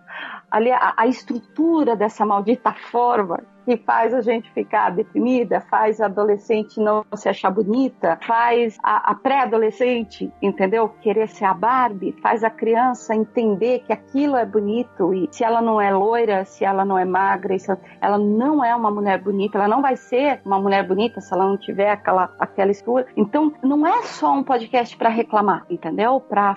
ali 0.50 0.70
a, 0.70 0.92
a 0.96 1.06
estrutura 1.06 1.96
dessa 1.96 2.26
maldita 2.26 2.72
forma 2.90 3.40
que 3.70 3.76
faz 3.76 4.12
a 4.12 4.20
gente 4.20 4.50
ficar 4.50 4.90
deprimida, 4.90 5.60
faz 5.60 6.00
a 6.00 6.06
adolescente 6.06 6.80
não 6.80 7.04
se 7.14 7.28
achar 7.28 7.52
bonita, 7.52 8.18
faz 8.26 8.76
a, 8.82 9.12
a 9.12 9.14
pré-adolescente, 9.14 10.28
entendeu? 10.42 10.88
Querer 11.00 11.28
ser 11.28 11.44
a 11.44 11.54
Barbie, 11.54 12.16
faz 12.20 12.42
a 12.42 12.50
criança 12.50 13.14
entender 13.14 13.84
que 13.86 13.92
aquilo 13.92 14.34
é 14.34 14.44
bonito 14.44 15.14
e 15.14 15.28
se 15.30 15.44
ela 15.44 15.62
não 15.62 15.80
é 15.80 15.92
loira, 15.92 16.44
se 16.44 16.64
ela 16.64 16.84
não 16.84 16.98
é 16.98 17.04
magra, 17.04 17.54
ela, 18.00 18.18
não 18.18 18.64
é 18.64 18.74
uma 18.74 18.90
mulher 18.90 19.22
bonita, 19.22 19.56
ela 19.56 19.68
não 19.68 19.80
vai 19.80 19.94
ser 19.94 20.40
uma 20.44 20.58
mulher 20.58 20.84
bonita 20.84 21.20
se 21.20 21.32
ela 21.32 21.46
não 21.46 21.56
tiver 21.56 21.92
aquela, 21.92 22.34
aquela 22.40 22.72
estrutura. 22.72 23.06
Então, 23.16 23.52
não 23.62 23.86
é 23.86 24.02
só 24.02 24.32
um 24.32 24.42
podcast 24.42 24.96
para 24.96 25.10
reclamar, 25.10 25.64
entendeu? 25.70 26.20
Para 26.20 26.54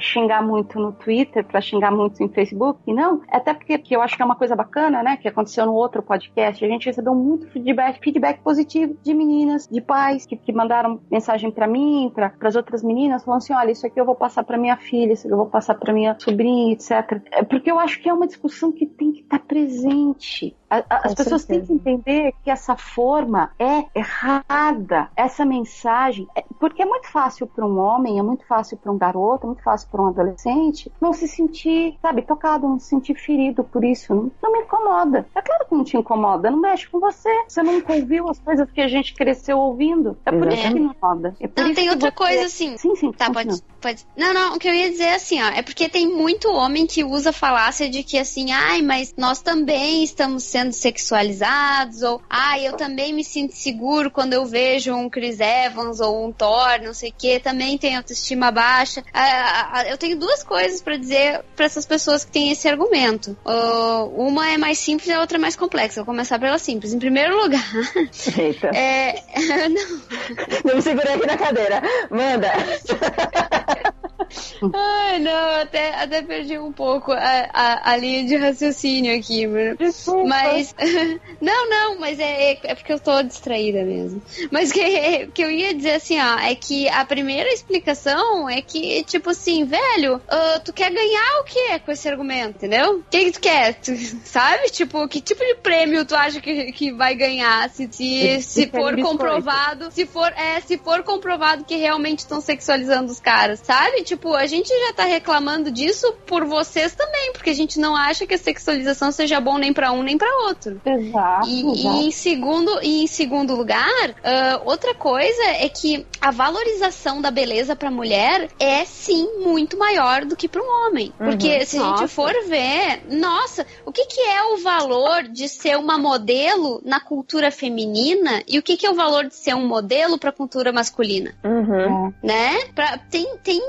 xingar 0.00 0.42
muito 0.42 0.78
no 0.78 0.92
Twitter, 0.92 1.44
para 1.44 1.60
xingar 1.60 1.90
muito 1.90 2.22
no 2.22 2.30
Facebook, 2.30 2.90
não. 2.90 3.20
Até 3.30 3.52
porque 3.52 3.76
que 3.76 3.94
eu 3.94 4.00
acho 4.00 4.16
que 4.16 4.22
é 4.22 4.24
uma 4.24 4.36
coisa 4.36 4.56
bacana, 4.56 5.02
né? 5.02 5.18
Que 5.18 5.28
aconteceu 5.28 5.66
no 5.66 5.74
outro 5.74 6.05
podcast. 6.06 6.64
A 6.64 6.68
gente 6.68 6.86
recebeu 6.86 7.14
muito 7.14 7.48
feedback, 7.48 8.00
feedback 8.02 8.40
positivo 8.40 8.96
de 9.02 9.12
meninas, 9.12 9.66
de 9.66 9.80
pais 9.80 10.24
que, 10.24 10.36
que 10.36 10.52
mandaram 10.52 11.00
mensagem 11.10 11.50
para 11.50 11.66
mim, 11.66 12.10
para 12.14 12.32
as 12.40 12.56
outras 12.56 12.82
meninas, 12.82 13.24
falando 13.24 13.38
assim: 13.38 13.52
olha, 13.52 13.72
isso 13.72 13.86
aqui 13.86 14.00
eu 14.00 14.06
vou 14.06 14.14
passar 14.14 14.44
para 14.44 14.56
minha 14.56 14.76
filha, 14.76 15.12
isso 15.12 15.26
aqui 15.26 15.34
eu 15.34 15.38
vou 15.38 15.46
passar 15.46 15.74
para 15.74 15.92
minha 15.92 16.16
sobrinha, 16.18 16.72
etc. 16.72 17.20
É 17.32 17.42
porque 17.42 17.70
eu 17.70 17.78
acho 17.78 18.00
que 18.00 18.08
é 18.08 18.12
uma 18.12 18.26
discussão 18.26 18.72
que 18.72 18.86
tem 18.86 19.12
que 19.12 19.20
estar 19.20 19.40
presente. 19.40 20.56
A- 20.68 20.78
a- 20.90 21.00
as 21.04 21.14
pessoas 21.14 21.42
certeza. 21.42 21.66
têm 21.68 21.78
que 21.78 21.90
entender 21.90 22.32
que 22.42 22.50
essa 22.50 22.76
forma 22.76 23.50
é 23.58 23.84
errada, 23.94 25.08
essa 25.16 25.44
mensagem, 25.44 26.26
é- 26.36 26.44
porque 26.58 26.82
é 26.82 26.86
muito 26.86 27.08
fácil 27.08 27.46
para 27.46 27.64
um 27.64 27.78
homem, 27.78 28.18
é 28.18 28.22
muito 28.22 28.44
fácil 28.46 28.76
para 28.76 28.90
um 28.90 28.98
garoto, 28.98 29.44
é 29.44 29.46
muito 29.48 29.62
fácil 29.62 29.88
para 29.90 30.02
um 30.02 30.06
adolescente 30.08 30.90
não 31.00 31.12
se 31.12 31.28
sentir, 31.28 31.96
sabe, 32.02 32.22
tocado, 32.22 32.66
não 32.68 32.78
se 32.78 32.88
sentir 32.88 33.14
ferido 33.14 33.62
por 33.64 33.84
isso. 33.84 34.14
Não, 34.14 34.30
não 34.42 34.52
me 34.52 34.60
incomoda. 34.60 35.26
É 35.34 35.40
claro 35.42 35.66
que 35.68 35.74
não 35.74 35.84
te 35.84 35.96
incomoda, 35.96 36.50
não 36.50 36.58
mexe 36.58 36.88
com 36.88 36.98
você. 36.98 37.30
Você 37.48 37.62
nunca 37.62 37.92
ouviu 37.94 38.28
as 38.28 38.38
coisas 38.38 38.70
que 38.70 38.80
a 38.80 38.88
gente 38.88 39.14
cresceu 39.14 39.58
ouvindo. 39.58 40.16
É 40.26 40.32
por 40.32 40.52
isso 40.52 40.62
que 40.62 40.74
não 40.80 40.90
incomoda. 40.90 41.36
É 41.40 41.62
Não, 41.62 41.74
tem 41.74 41.90
outra 41.90 42.10
você- 42.10 42.16
coisa 42.16 42.46
assim. 42.46 42.76
Sim, 42.76 42.94
sim. 42.96 43.12
Tá, 43.12 43.30
pode, 43.30 43.62
pode. 43.80 44.06
Não, 44.16 44.32
não, 44.34 44.56
o 44.56 44.58
que 44.58 44.68
eu 44.68 44.74
ia 44.74 44.90
dizer 44.90 45.04
é 45.04 45.14
assim, 45.14 45.42
ó. 45.42 45.46
É 45.48 45.62
porque 45.62 45.88
tem 45.88 46.08
muito 46.08 46.48
homem 46.50 46.86
que 46.86 47.04
usa 47.04 47.30
a 47.30 47.32
falácia 47.32 47.88
de 47.88 48.02
que 48.02 48.18
assim, 48.18 48.50
ai, 48.52 48.82
mas 48.82 49.14
nós 49.16 49.40
também 49.40 50.02
estamos 50.02 50.42
sendo 50.56 50.72
sexualizados, 50.72 52.02
ou 52.02 52.22
ai, 52.30 52.66
eu 52.66 52.72
também 52.72 53.12
me 53.12 53.22
sinto 53.22 53.54
seguro 53.54 54.10
quando 54.10 54.32
eu 54.32 54.46
vejo 54.46 54.94
um 54.94 55.10
Chris 55.10 55.38
Evans 55.38 56.00
ou 56.00 56.26
um 56.26 56.32
Thor, 56.32 56.80
não 56.82 56.94
sei 56.94 57.10
o 57.10 57.14
que, 57.16 57.38
também 57.38 57.76
tem 57.76 57.94
autoestima 57.94 58.50
baixa. 58.50 59.04
Ah, 59.12 59.70
ah, 59.72 59.88
eu 59.88 59.98
tenho 59.98 60.18
duas 60.18 60.42
coisas 60.42 60.80
pra 60.80 60.96
dizer 60.96 61.44
pra 61.54 61.66
essas 61.66 61.84
pessoas 61.84 62.24
que 62.24 62.32
têm 62.32 62.50
esse 62.50 62.66
argumento. 62.66 63.36
Ah, 63.44 64.04
uma 64.16 64.48
é 64.48 64.56
mais 64.56 64.78
simples 64.78 65.08
e 65.08 65.12
a 65.12 65.20
outra 65.20 65.36
é 65.36 65.40
mais 65.40 65.56
complexa. 65.56 66.00
Vou 66.00 66.06
começar 66.06 66.38
pela 66.38 66.58
simples. 66.58 66.94
Em 66.94 66.98
primeiro 66.98 67.36
lugar, 67.36 67.62
Eita. 68.38 68.68
é. 68.68 69.22
não, 69.68 70.70
Eu 70.70 70.76
me 70.76 70.82
segurei 70.82 71.14
aqui 71.14 71.26
na 71.26 71.36
cadeira. 71.36 71.82
Manda. 72.10 72.50
Ai, 74.74 75.18
não, 75.18 75.60
até, 75.60 75.94
até 75.94 76.22
perdi 76.22 76.58
um 76.58 76.72
pouco 76.72 77.12
a, 77.12 77.48
a, 77.52 77.92
a 77.92 77.96
linha 77.96 78.24
de 78.24 78.36
raciocínio 78.36 79.16
aqui, 79.18 79.46
mano. 79.46 79.76
Desculpa. 79.76 80.28
Mas. 80.28 80.74
Não, 81.40 81.68
não, 81.68 81.98
mas 82.00 82.18
é, 82.18 82.58
é 82.62 82.74
porque 82.74 82.92
eu 82.92 82.98
tô 82.98 83.22
distraída 83.22 83.84
mesmo. 83.84 84.22
Mas 84.50 84.72
que, 84.72 85.26
que 85.34 85.42
eu 85.42 85.50
ia 85.50 85.74
dizer 85.74 85.92
assim, 85.92 86.18
ó, 86.18 86.38
é 86.38 86.54
que 86.54 86.88
a 86.88 87.04
primeira 87.04 87.52
explicação 87.52 88.48
é 88.48 88.62
que, 88.62 89.04
tipo 89.04 89.30
assim, 89.30 89.64
velho, 89.64 90.20
ah, 90.28 90.60
tu 90.64 90.72
quer 90.72 90.90
ganhar 90.90 91.40
o 91.40 91.44
que 91.44 91.78
com 91.80 91.92
esse 91.92 92.08
argumento, 92.08 92.56
entendeu? 92.56 92.98
O 92.98 93.04
que, 93.10 93.26
que 93.26 93.32
tu 93.32 93.40
quer? 93.40 93.74
Tu, 93.74 93.96
sabe? 94.24 94.70
Tipo, 94.70 95.06
que 95.08 95.20
tipo 95.20 95.44
de 95.44 95.56
prêmio 95.56 96.04
tu 96.04 96.14
acha 96.14 96.40
que, 96.40 96.72
que 96.72 96.92
vai 96.92 97.14
ganhar 97.14 97.68
se, 97.70 97.88
se, 97.90 98.40
se 98.42 98.66
querem 98.66 99.04
for 99.04 99.10
comprovado, 99.10 99.90
se 99.90 100.06
for, 100.06 100.32
é, 100.32 100.60
se 100.60 100.78
for 100.78 101.02
comprovado 101.02 101.64
que 101.64 101.76
realmente 101.76 102.20
estão 102.20 102.40
sexualizando 102.40 103.10
os 103.10 103.20
caras, 103.20 103.60
sabe? 103.60 104.02
Tipo, 104.02 104.15
a 104.34 104.46
gente 104.46 104.68
já 104.68 104.92
tá 104.92 105.04
reclamando 105.04 105.70
disso 105.70 106.12
por 106.26 106.44
vocês 106.44 106.94
também, 106.94 107.32
porque 107.32 107.50
a 107.50 107.54
gente 107.54 107.78
não 107.78 107.94
acha 107.96 108.26
que 108.26 108.34
a 108.34 108.38
sexualização 108.38 109.10
seja 109.12 109.40
bom 109.40 109.58
nem 109.58 109.72
pra 109.72 109.92
um 109.92 110.02
nem 110.02 110.16
pra 110.18 110.28
outro. 110.46 110.80
Exato, 110.84 111.48
E, 111.48 111.62
e 111.62 111.80
exato. 111.80 111.96
em 111.98 112.10
segundo, 112.10 112.80
e 112.82 113.02
em 113.04 113.06
segundo 113.06 113.54
lugar, 113.54 114.14
ah, 114.24 114.60
outra 114.64 114.94
coisa 114.94 115.42
é 115.44 115.68
que 115.68 116.06
a 116.20 116.30
valorização 116.30 117.20
da 117.20 117.30
beleza 117.30 117.76
pra 117.76 117.90
mulher 117.90 118.48
é 118.58 118.84
sim 118.84 119.40
muito 119.40 119.78
maior 119.78 120.24
do 120.24 120.36
que 120.36 120.48
para 120.48 120.62
um 120.62 120.86
homem. 120.86 121.12
Porque 121.18 121.64
se 121.64 121.76
a 121.78 121.80
gente 121.82 121.90
Nossa. 122.02 122.08
for 122.08 122.32
ver, 122.48 123.02
nossa, 123.10 123.66
o 123.84 123.92
que, 123.92 124.06
que 124.06 124.20
é 124.20 124.42
o 124.44 124.58
valor 124.58 125.24
de 125.24 125.48
ser 125.48 125.76
uma 125.76 125.98
modelo 125.98 126.80
na 126.84 127.00
cultura 127.00 127.50
feminina 127.50 128.42
e 128.46 128.58
o 128.58 128.62
que, 128.62 128.76
que 128.76 128.86
é 128.86 128.90
o 128.90 128.94
valor 128.94 129.24
de 129.26 129.34
ser 129.34 129.54
um 129.54 129.66
modelo 129.66 130.18
pra 130.18 130.32
cultura 130.32 130.72
masculina? 130.72 131.34
Uhum. 131.44 132.12
né? 132.22 132.64
Pra, 132.74 132.98
tem, 132.98 133.36
tem 133.42 133.60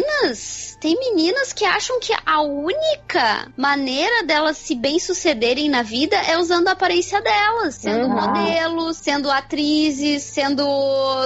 meninas, 0.00 0.76
tem 0.80 0.98
meninas 0.98 1.52
que 1.52 1.64
acham 1.64 1.98
que 2.00 2.12
a 2.24 2.42
única 2.42 3.50
maneira 3.56 4.24
delas 4.24 4.56
se 4.56 4.74
bem 4.74 4.98
sucederem 4.98 5.68
na 5.68 5.82
vida 5.82 6.16
é 6.16 6.38
usando 6.38 6.68
a 6.68 6.72
aparência 6.72 7.20
delas, 7.20 7.74
sendo 7.76 8.06
Uhum. 8.06 8.14
modelos, 8.14 8.96
sendo 8.98 9.30
atrizes, 9.30 10.22
sendo, 10.22 10.64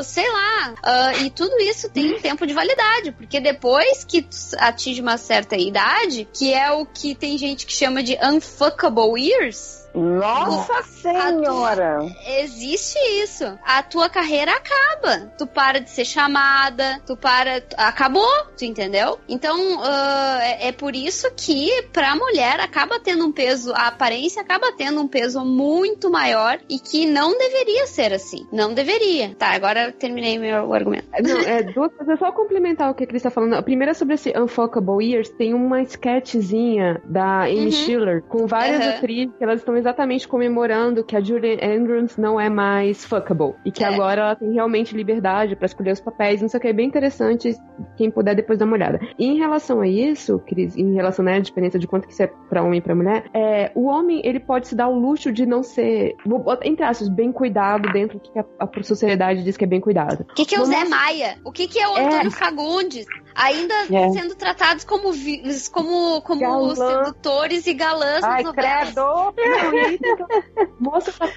sei 0.05 0.31
lá, 0.31 0.75
ah, 0.83 1.13
e 1.19 1.31
tudo 1.31 1.59
isso 1.61 1.89
tem 1.91 2.15
um 2.15 2.21
tempo 2.21 2.47
de 2.47 2.53
validade, 2.55 3.13
porque 3.13 3.41
depois 3.41 4.05
que 4.05 4.27
atinge 4.59 5.01
uma 5.01 5.17
certa 5.17 5.57
idade, 5.57 6.29
que 6.33 6.53
é 6.53 6.71
o 6.73 6.87
que 6.87 7.15
tem 7.15 7.37
gente 7.37 7.67
que 7.67 7.73
chama 7.73 8.03
de 8.03 8.17
unfuckable 8.23 9.21
years, 9.21 9.80
Nossa 9.95 10.83
Senhora! 10.85 11.99
Existe 12.39 12.99
isso. 13.23 13.45
A 13.65 13.83
tua 13.83 14.09
carreira 14.09 14.53
acaba. 14.53 15.31
Tu 15.37 15.47
para 15.47 15.81
de 15.81 15.91
ser 15.91 16.05
chamada, 16.05 17.01
tu 17.07 17.17
para. 17.17 17.63
Acabou, 17.77 18.29
tu 18.57 18.65
entendeu? 18.65 19.19
Então, 19.29 19.57
ah, 19.83 20.39
é, 20.43 20.69
é 20.69 20.73
por 20.73 20.95
isso 20.95 21.31
que 21.37 21.71
pra 21.93 22.15
mulher 22.15 22.61
acaba 22.61 23.01
tendo 23.01 23.25
um 23.27 23.33
peso, 23.33 23.73
a 23.75 23.89
aparência 23.89 24.43
acaba 24.43 24.73
tendo 24.77 25.01
um 25.01 25.09
peso 25.09 25.45
muito 25.45 26.11
maior 26.11 26.59
e 26.69 26.79
que 26.79 27.07
não 27.07 27.37
deveria 27.37 27.87
ser 27.87 28.13
assim. 28.13 28.47
Não 28.53 28.73
deveria. 28.75 29.35
Tá, 29.37 29.49
agora 29.55 29.87
eu 29.87 29.93
terminei 29.93 30.39
meu 30.39 30.73
argumento. 30.73 31.09
Não, 31.23 31.39
é 31.41 31.63
duas 31.73 31.93
coisas. 31.95 32.19
Só 32.19 32.31
complementar 32.33 32.91
o 32.91 32.95
que 32.95 33.05
a 33.05 33.07
Cris 33.07 33.23
tá 33.23 33.31
falando. 33.31 33.55
A 33.55 33.63
primeira 33.63 33.93
é 33.93 33.95
sobre 33.95 34.15
esse 34.15 34.33
Unfuckable 34.39 35.05
Years. 35.05 35.29
Tem 35.31 35.55
uma 35.55 35.83
sketchzinha 35.83 37.01
da 37.05 37.43
Amy 37.45 37.67
Uhum. 37.67 37.71
Schiller 37.73 38.23
com 38.23 38.47
várias 38.47 38.85
Uhum. 38.85 38.91
atrizes 38.91 39.35
que 39.37 39.45
elas 39.45 39.61
estão 39.61 39.77
exatamente 39.81 40.29
comemorando 40.29 41.03
que 41.05 41.17
a 41.17 41.21
Julie 41.21 41.59
Andrews 41.63 42.17
não 42.17 42.41
é 42.41 42.49
mais 42.49 43.05
fuckable. 43.05 43.55
E 43.65 43.71
que 43.73 43.83
É. 43.83 43.89
agora 43.89 44.21
ela 44.23 44.37
tem 44.37 44.53
realmente 44.53 44.97
liberdade 44.97 45.57
pra 45.57 45.67
escolher 45.67 45.93
os 45.93 46.01
papéis. 46.01 46.41
Não 46.41 46.49
sei 46.49 46.59
o 46.59 46.61
que. 46.61 46.69
É 46.69 46.73
bem 46.73 46.87
interessante. 46.87 47.55
Quem 47.97 48.11
puder 48.11 48.35
depois 48.37 48.59
dar 48.59 48.65
uma 48.67 48.75
olhada. 48.77 49.01
E 49.19 49.27
em 49.27 49.39
relação 49.39 49.81
a 49.81 49.89
isso, 49.89 50.39
Cris, 50.47 50.77
em 50.77 50.95
relação 50.95 51.25
né, 51.25 51.37
à 51.37 51.41
diferença 51.41 51.79
de 51.79 51.87
quanto 51.87 52.07
que 52.07 52.13
isso 52.13 52.23
é 52.23 52.27
pra 52.49 52.63
homem 52.63 52.79
e 52.79 52.83
pra 52.83 52.95
mulher, 52.95 53.25
é, 53.35 53.73
o 53.75 53.87
homem 53.87 54.21
ele 54.25 54.39
pode 54.39 54.69
se 54.69 54.75
dar 54.75 54.89
o 54.89 54.99
luxo 54.99 55.33
de 55.33 55.45
não 55.47 55.63
ser, 55.63 56.15
entre 56.63 56.85
aspas, 56.85 57.09
bem 57.09 57.33
cuidado 57.33 57.91
dentro 57.93 58.19
do 58.19 58.31
que 58.31 58.39
a, 58.39 58.45
a 58.59 58.83
sociedade 58.83 59.43
diz 59.43 59.57
que 59.57 59.65
é 59.65 59.67
bem 59.69 59.81
cuidado. 59.81 60.25
O 60.31 60.35
que, 60.35 60.45
que 60.45 60.55
é 60.55 60.61
o 60.61 60.65
Zé 60.65 60.85
Maia? 60.85 61.37
O 61.45 61.51
que, 61.51 61.67
que 61.67 61.79
é 61.79 61.89
o 61.89 61.97
É. 61.97 62.05
Antônio 62.07 62.31
Fagundes? 62.31 63.07
Ainda 63.35 63.75
É. 63.91 64.11
sendo 64.11 64.35
tratados 64.35 64.85
como, 64.85 65.13
vi- 65.13 65.43
como, 65.73 66.21
como 66.23 66.41
Galã. 66.41 66.75
sedutores 67.05 67.67
e 67.67 67.75
galãs 67.75 68.21
nas 68.23 68.25
Ai, 68.25 68.43
novelas. 68.43 68.95
credo! 68.95 69.35
Moça 70.79 71.13
tá 71.13 71.29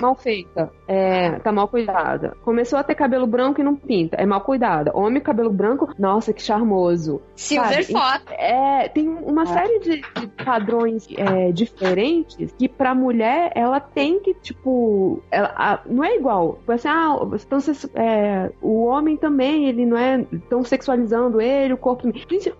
mal 0.00 0.14
feita, 0.14 0.70
é, 0.86 1.38
tá 1.40 1.52
mal 1.52 1.68
cuidada. 1.68 2.36
Começou 2.44 2.78
a 2.78 2.82
ter 2.82 2.94
cabelo 2.94 3.26
branco 3.26 3.60
e 3.60 3.64
não 3.64 3.74
pinta, 3.76 4.16
é 4.16 4.26
mal 4.26 4.40
cuidada. 4.40 4.90
Homem 4.94 5.22
cabelo 5.22 5.50
branco, 5.50 5.92
nossa, 5.98 6.32
que 6.32 6.42
charmoso. 6.42 7.20
Silver? 7.36 7.86
Fox. 7.86 8.22
É, 8.30 8.88
tem 8.88 9.08
uma 9.08 9.46
série 9.46 9.78
de, 9.80 10.00
de 10.20 10.26
padrões 10.44 11.06
é, 11.16 11.52
diferentes 11.52 12.52
que 12.58 12.68
pra 12.68 12.94
mulher 12.94 13.52
ela 13.54 13.80
tem 13.80 14.20
que, 14.20 14.34
tipo, 14.34 15.22
ela, 15.30 15.52
a- 15.56 15.80
não 15.86 16.02
é 16.04 16.16
igual. 16.16 16.56
Tipo 16.58 16.72
Assim, 16.72 16.88
ah, 16.88 17.16
então, 17.34 17.60
vocês- 17.60 17.88
é, 17.94 18.50
o 18.60 18.84
homem 18.84 19.16
também, 19.16 19.66
ele 19.66 19.84
não 19.86 19.96
é. 19.96 20.24
Estão 20.32 20.62
sexualizando 20.64 21.37
ele, 21.40 21.74
o 21.74 21.78
corpo. 21.78 22.08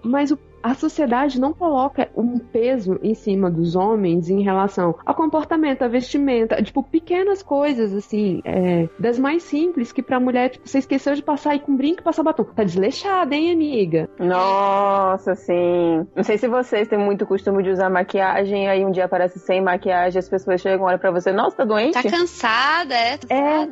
Mas 0.02 0.30
o 0.30 0.38
a 0.68 0.74
sociedade 0.74 1.40
não 1.40 1.54
coloca 1.54 2.10
um 2.14 2.38
peso 2.38 2.98
em 3.02 3.14
cima 3.14 3.50
dos 3.50 3.74
homens 3.74 4.28
em 4.28 4.42
relação 4.42 4.94
ao 5.04 5.14
comportamento, 5.14 5.82
à 5.82 5.88
vestimenta, 5.88 6.62
tipo, 6.62 6.82
pequenas 6.82 7.42
coisas, 7.42 7.94
assim, 7.94 8.42
é, 8.44 8.86
das 8.98 9.18
mais 9.18 9.42
simples, 9.42 9.92
que 9.92 10.02
pra 10.02 10.20
mulher, 10.20 10.50
tipo, 10.50 10.68
você 10.68 10.78
esqueceu 10.78 11.14
de 11.14 11.22
passar 11.22 11.52
aí 11.52 11.58
com 11.58 11.74
brinco 11.74 12.00
e 12.00 12.04
passar 12.04 12.22
batom. 12.22 12.44
Tá 12.44 12.64
desleixada, 12.64 13.34
hein, 13.34 13.50
amiga? 13.50 14.10
Nossa, 14.18 15.34
sim. 15.34 16.06
Não 16.14 16.22
sei 16.22 16.36
se 16.36 16.46
vocês 16.46 16.86
têm 16.86 16.98
muito 16.98 17.24
costume 17.24 17.62
de 17.62 17.70
usar 17.70 17.88
maquiagem, 17.88 18.68
aí 18.68 18.84
um 18.84 18.90
dia 18.90 19.06
aparece 19.06 19.38
sem 19.38 19.62
maquiagem, 19.62 20.18
as 20.18 20.28
pessoas 20.28 20.60
chegam, 20.60 20.84
olham 20.84 20.98
pra 20.98 21.10
você, 21.10 21.32
nossa, 21.32 21.56
tá 21.56 21.64
doente? 21.64 21.94
Tá 21.94 22.02
cansada, 22.02 22.94
é? 22.94 23.16
Tá 23.16 23.34
É, 23.34 23.68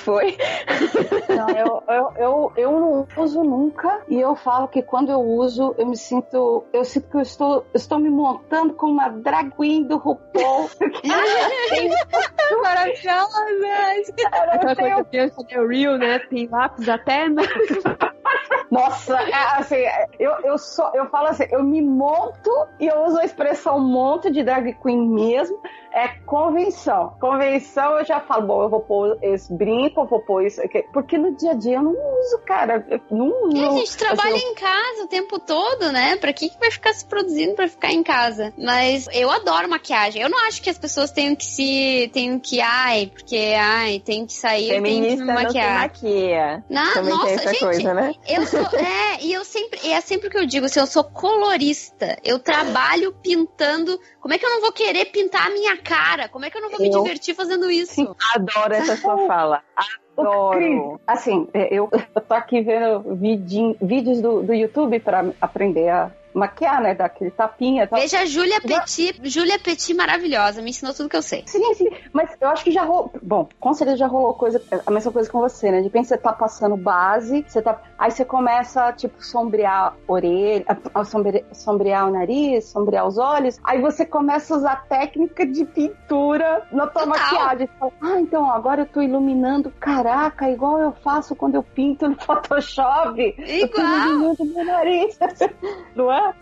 Foi? 0.00 0.36
Não, 1.28 1.48
eu, 1.50 1.82
eu, 1.88 2.12
eu, 2.16 2.52
eu 2.56 2.80
não 2.80 3.06
uso 3.16 3.42
nunca 3.42 4.02
e 4.08 4.20
eu 4.20 4.34
falo 4.34 4.68
que 4.68 4.82
quando 4.82 5.10
eu 5.10 5.20
uso, 5.20 5.73
eu 5.78 5.86
me 5.86 5.96
sinto. 5.96 6.64
Eu 6.72 6.84
sinto 6.84 7.08
que 7.08 7.16
eu 7.16 7.20
estou, 7.20 7.66
estou 7.74 7.98
me 7.98 8.10
montando 8.10 8.74
como 8.74 8.94
uma 8.94 9.08
drag 9.08 9.50
queen 9.56 9.84
do 9.84 9.96
RuPaul. 9.96 10.70
Maravilhosa! 12.62 13.44
aquela 14.52 14.74
coisa 14.74 15.04
que 15.04 15.16
eu 15.16 15.64
Chanel 15.64 15.68
Real, 15.68 15.98
né? 15.98 16.18
Tem 16.18 16.46
lápis 16.48 16.88
até 16.88 17.28
no... 17.28 17.42
Nossa, 18.70 19.16
é, 19.16 19.58
assim, 19.58 19.84
eu, 20.18 20.32
eu, 20.42 20.58
só, 20.58 20.90
eu 20.94 21.08
falo 21.08 21.28
assim, 21.28 21.44
eu 21.50 21.62
me 21.62 21.80
monto 21.80 22.50
e 22.80 22.86
eu 22.86 23.04
uso 23.04 23.18
a 23.18 23.24
expressão 23.24 23.78
monto 23.78 24.30
de 24.30 24.42
drag 24.42 24.74
queen 24.82 25.08
mesmo. 25.08 25.60
É 25.94 26.08
convenção. 26.26 27.14
Convenção 27.20 27.98
eu 27.98 28.04
já 28.04 28.18
falo, 28.20 28.48
bom, 28.48 28.62
eu 28.64 28.68
vou 28.68 28.80
pôr 28.80 29.16
esse 29.22 29.52
brinco, 29.52 30.00
eu 30.00 30.06
vou 30.06 30.20
pôr 30.20 30.44
isso 30.44 30.60
aqui. 30.60 30.84
Porque 30.92 31.16
no 31.16 31.36
dia 31.36 31.52
a 31.52 31.54
dia 31.54 31.76
eu 31.76 31.82
não 31.82 31.92
uso, 31.92 32.38
cara. 32.44 32.84
Eu 32.90 33.00
não, 33.12 33.52
E 33.52 33.64
a 33.64 33.70
gente 33.70 33.96
trabalha 33.96 34.34
assim, 34.34 34.44
em 34.44 34.54
casa 34.56 35.04
o 35.04 35.06
tempo 35.06 35.38
todo, 35.38 35.92
né? 35.92 36.16
Pra 36.16 36.32
que, 36.32 36.48
que 36.48 36.58
vai 36.58 36.72
ficar 36.72 36.92
se 36.94 37.04
produzindo 37.06 37.54
pra 37.54 37.68
ficar 37.68 37.92
em 37.92 38.02
casa? 38.02 38.52
Mas 38.58 39.06
eu 39.12 39.30
adoro 39.30 39.68
maquiagem. 39.68 40.20
Eu 40.20 40.28
não 40.28 40.46
acho 40.48 40.60
que 40.60 40.68
as 40.68 40.78
pessoas 40.78 41.12
tenham 41.12 41.36
que 41.36 41.44
se. 41.44 42.10
tenham 42.12 42.40
que. 42.40 42.60
Ai, 42.60 43.12
porque. 43.14 43.54
Ai, 43.56 44.00
tem 44.04 44.26
que 44.26 44.32
sair, 44.32 44.68
tem 44.70 44.82
que 44.82 44.88
Feminista 44.88 45.24
me 45.24 45.32
não 45.32 45.36
se 45.38 45.44
maquiar. 45.44 45.78
maquia. 45.80 46.64
Na, 46.68 46.92
Também 46.92 47.14
nossa, 47.14 47.26
tem 47.26 47.34
essa 47.34 47.48
gente, 47.50 47.60
coisa, 47.60 47.94
né? 47.94 48.14
eu 48.28 48.46
sou. 48.46 48.64
É, 48.74 49.22
e 49.22 49.32
eu 49.32 49.44
sempre. 49.44 49.78
e 49.84 49.92
É 49.92 50.00
sempre 50.00 50.26
o 50.26 50.30
que 50.30 50.38
eu 50.38 50.46
digo, 50.46 50.66
assim, 50.66 50.80
eu 50.80 50.86
sou 50.86 51.04
colorista. 51.04 52.18
Eu 52.24 52.38
trabalho 52.40 53.12
pintando. 53.22 53.98
Como 54.20 54.34
é 54.34 54.38
que 54.38 54.44
eu 54.44 54.50
não 54.50 54.60
vou 54.60 54.72
querer 54.72 55.04
pintar 55.06 55.46
a 55.46 55.50
minha 55.50 55.76
cara? 55.84 56.28
Como 56.28 56.44
é 56.44 56.50
que 56.50 56.56
eu 56.58 56.62
não 56.62 56.70
vou 56.70 56.80
me 56.80 56.88
Eu- 56.88 57.02
divertir 57.02 57.34
fazendo 57.34 57.70
isso? 57.70 58.16
Adoro 58.34 58.74
essa 58.74 58.96
sua 58.96 59.16
fala. 59.28 59.62
Adoro. 60.16 61.00
assim, 61.06 61.48
é, 61.52 61.74
eu, 61.74 61.88
eu 61.92 62.20
tô 62.20 62.34
aqui 62.34 62.60
vendo 62.60 63.14
vidinho- 63.16 63.76
vídeos 63.80 64.20
do, 64.20 64.42
do 64.42 64.54
YouTube 64.54 65.00
pra 65.00 65.24
aprender 65.40 65.88
a 65.88 66.10
maquiar, 66.32 66.80
né? 66.82 66.94
Daquele 66.94 67.30
tapinha 67.30 67.86
tal. 67.86 67.98
Veja 68.00 68.20
a 68.20 68.24
Júlia 68.26 68.60
Petit, 68.60 69.20
Júlia 69.24 69.58
Petit 69.58 69.94
maravilhosa, 69.94 70.62
me 70.62 70.70
ensinou 70.70 70.92
tudo 70.94 71.08
que 71.08 71.16
eu 71.16 71.22
sei. 71.22 71.42
Sim, 71.46 71.74
sim, 71.74 71.88
mas 72.12 72.30
eu 72.40 72.48
acho 72.48 72.64
que 72.64 72.70
já 72.72 72.82
rolou. 72.82 73.12
Bom, 73.22 73.48
com 73.60 73.72
certeza 73.74 73.98
já 73.98 74.06
rolou 74.06 74.34
coisa, 74.34 74.60
a 74.86 74.90
mesma 74.90 75.12
coisa 75.12 75.30
com 75.30 75.38
você, 75.40 75.70
né? 75.70 75.78
De 75.78 75.84
repente 75.84 76.08
você 76.08 76.16
tá 76.18 76.32
passando 76.32 76.76
base, 76.76 77.44
você 77.46 77.62
tá. 77.62 77.80
Aí 78.04 78.10
você 78.10 78.22
começa, 78.22 78.92
tipo, 78.92 79.14
sombrear 79.24 79.72
a 79.74 79.92
orelha, 80.12 80.62
a- 80.68 81.00
a 81.00 81.04
sombre- 81.06 81.42
sombrear 81.52 82.06
o 82.06 82.12
nariz, 82.12 82.66
sombrear 82.66 83.06
os 83.06 83.16
olhos. 83.16 83.58
Aí 83.64 83.80
você 83.80 84.04
começa 84.04 84.52
a 84.52 84.58
usar 84.58 84.84
técnica 84.86 85.46
de 85.46 85.64
pintura 85.64 86.66
na 86.70 86.86
tua 86.86 87.04
Total. 87.06 87.08
maquiagem. 87.08 87.66
Você 87.66 87.72
fala, 87.78 87.92
ah, 88.02 88.20
então 88.20 88.50
agora 88.50 88.82
eu 88.82 88.86
tô 88.86 89.00
iluminando. 89.00 89.72
Caraca, 89.80 90.50
igual 90.50 90.78
eu 90.80 90.92
faço 91.02 91.34
quando 91.34 91.54
eu 91.54 91.62
pinto 91.62 92.06
no 92.06 92.16
Photoshop. 92.20 93.34
Eu 93.38 93.68
tô 93.70 93.80
Igual! 93.80 93.96
iluminando 94.08 94.44
meu 94.44 94.64
nariz. 94.66 95.18
Não 95.96 96.12
é? 96.12 96.34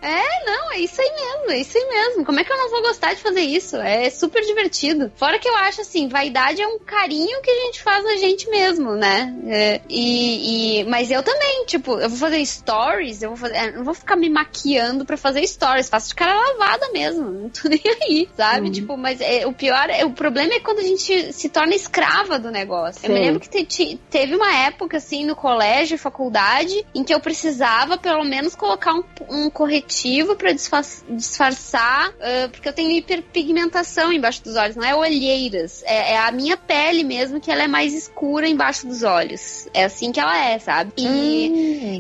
Não, 0.44 0.72
é 0.72 0.78
isso 0.80 1.00
aí 1.00 1.10
mesmo, 1.12 1.50
é 1.52 1.58
isso 1.58 1.78
aí 1.78 1.88
mesmo. 1.88 2.24
Como 2.24 2.40
é 2.40 2.44
que 2.44 2.52
eu 2.52 2.56
não 2.56 2.70
vou 2.70 2.82
gostar 2.82 3.14
de 3.14 3.20
fazer 3.22 3.42
isso? 3.42 3.76
É 3.76 4.10
super 4.10 4.42
divertido. 4.42 5.12
Fora 5.14 5.38
que 5.38 5.48
eu 5.48 5.54
acho 5.58 5.82
assim, 5.82 6.08
vaidade 6.08 6.60
é 6.60 6.66
um 6.66 6.78
carinho 6.80 7.40
que 7.40 7.50
a 7.50 7.60
gente 7.66 7.82
faz 7.82 8.02
na 8.04 8.16
gente 8.16 8.48
mesmo, 8.50 8.92
né? 8.96 9.32
É, 9.46 9.80
e, 9.88 10.80
e- 10.80 10.84
mas 10.84 11.10
eu 11.10 11.22
também, 11.22 11.51
bem. 11.52 11.66
Tipo, 11.66 11.98
eu 11.98 12.08
vou 12.08 12.18
fazer 12.18 12.44
stories, 12.44 13.22
eu 13.22 13.30
vou 13.30 13.36
fazer. 13.36 13.68
eu 13.68 13.76
não 13.78 13.84
vou 13.84 13.94
ficar 13.94 14.16
me 14.16 14.28
maquiando 14.28 15.04
pra 15.04 15.16
fazer 15.16 15.46
stories. 15.46 15.88
Faço 15.88 16.08
de 16.08 16.14
cara 16.14 16.34
lavada 16.34 16.88
mesmo. 16.92 17.30
Não 17.30 17.48
tô 17.48 17.68
nem 17.70 17.80
aí, 18.02 18.28
sabe? 18.36 18.70
Tipo, 18.70 18.96
mas 18.96 19.20
é, 19.20 19.46
o 19.46 19.52
pior, 19.52 19.88
é, 19.90 20.04
o 20.04 20.10
problema 20.10 20.54
é 20.54 20.60
quando 20.60 20.78
a 20.78 20.82
gente 20.82 21.32
se 21.32 21.48
torna 21.48 21.74
escrava 21.74 22.38
do 22.38 22.50
negócio. 22.50 23.00
Eu 23.04 23.10
me 23.10 23.16
Sim. 23.16 23.22
lembro 23.22 23.40
que 23.40 23.48
te- 23.48 23.64
te- 23.64 24.00
teve 24.10 24.34
uma 24.34 24.52
época, 24.54 24.96
assim, 24.96 25.24
no 25.24 25.36
colégio, 25.36 25.98
faculdade, 25.98 26.84
em 26.94 27.04
que 27.04 27.14
eu 27.14 27.20
precisava, 27.20 27.96
pelo 27.96 28.24
menos, 28.24 28.54
colocar 28.54 28.94
um, 28.94 29.04
um 29.28 29.50
corretivo 29.50 30.36
pra 30.36 30.52
disfarç- 30.52 31.04
disfarçar, 31.10 32.12
ah, 32.20 32.48
porque 32.50 32.68
eu 32.68 32.72
tenho 32.72 32.90
hiperpigmentação 32.92 34.12
embaixo 34.12 34.42
dos 34.42 34.56
olhos, 34.56 34.76
não 34.76 34.84
é 34.84 34.94
olheiras, 34.94 35.82
é, 35.84 36.12
é 36.12 36.18
a 36.18 36.30
minha 36.30 36.56
pele 36.56 37.04
mesmo 37.04 37.40
que 37.40 37.50
ela 37.50 37.62
é 37.62 37.68
mais 37.68 37.92
escura 37.94 38.48
embaixo 38.48 38.86
dos 38.86 39.02
olhos. 39.02 39.68
É 39.74 39.84
assim 39.84 40.12
que 40.12 40.20
ela 40.20 40.36
é, 40.38 40.58
sabe? 40.58 40.92
E, 40.96 41.02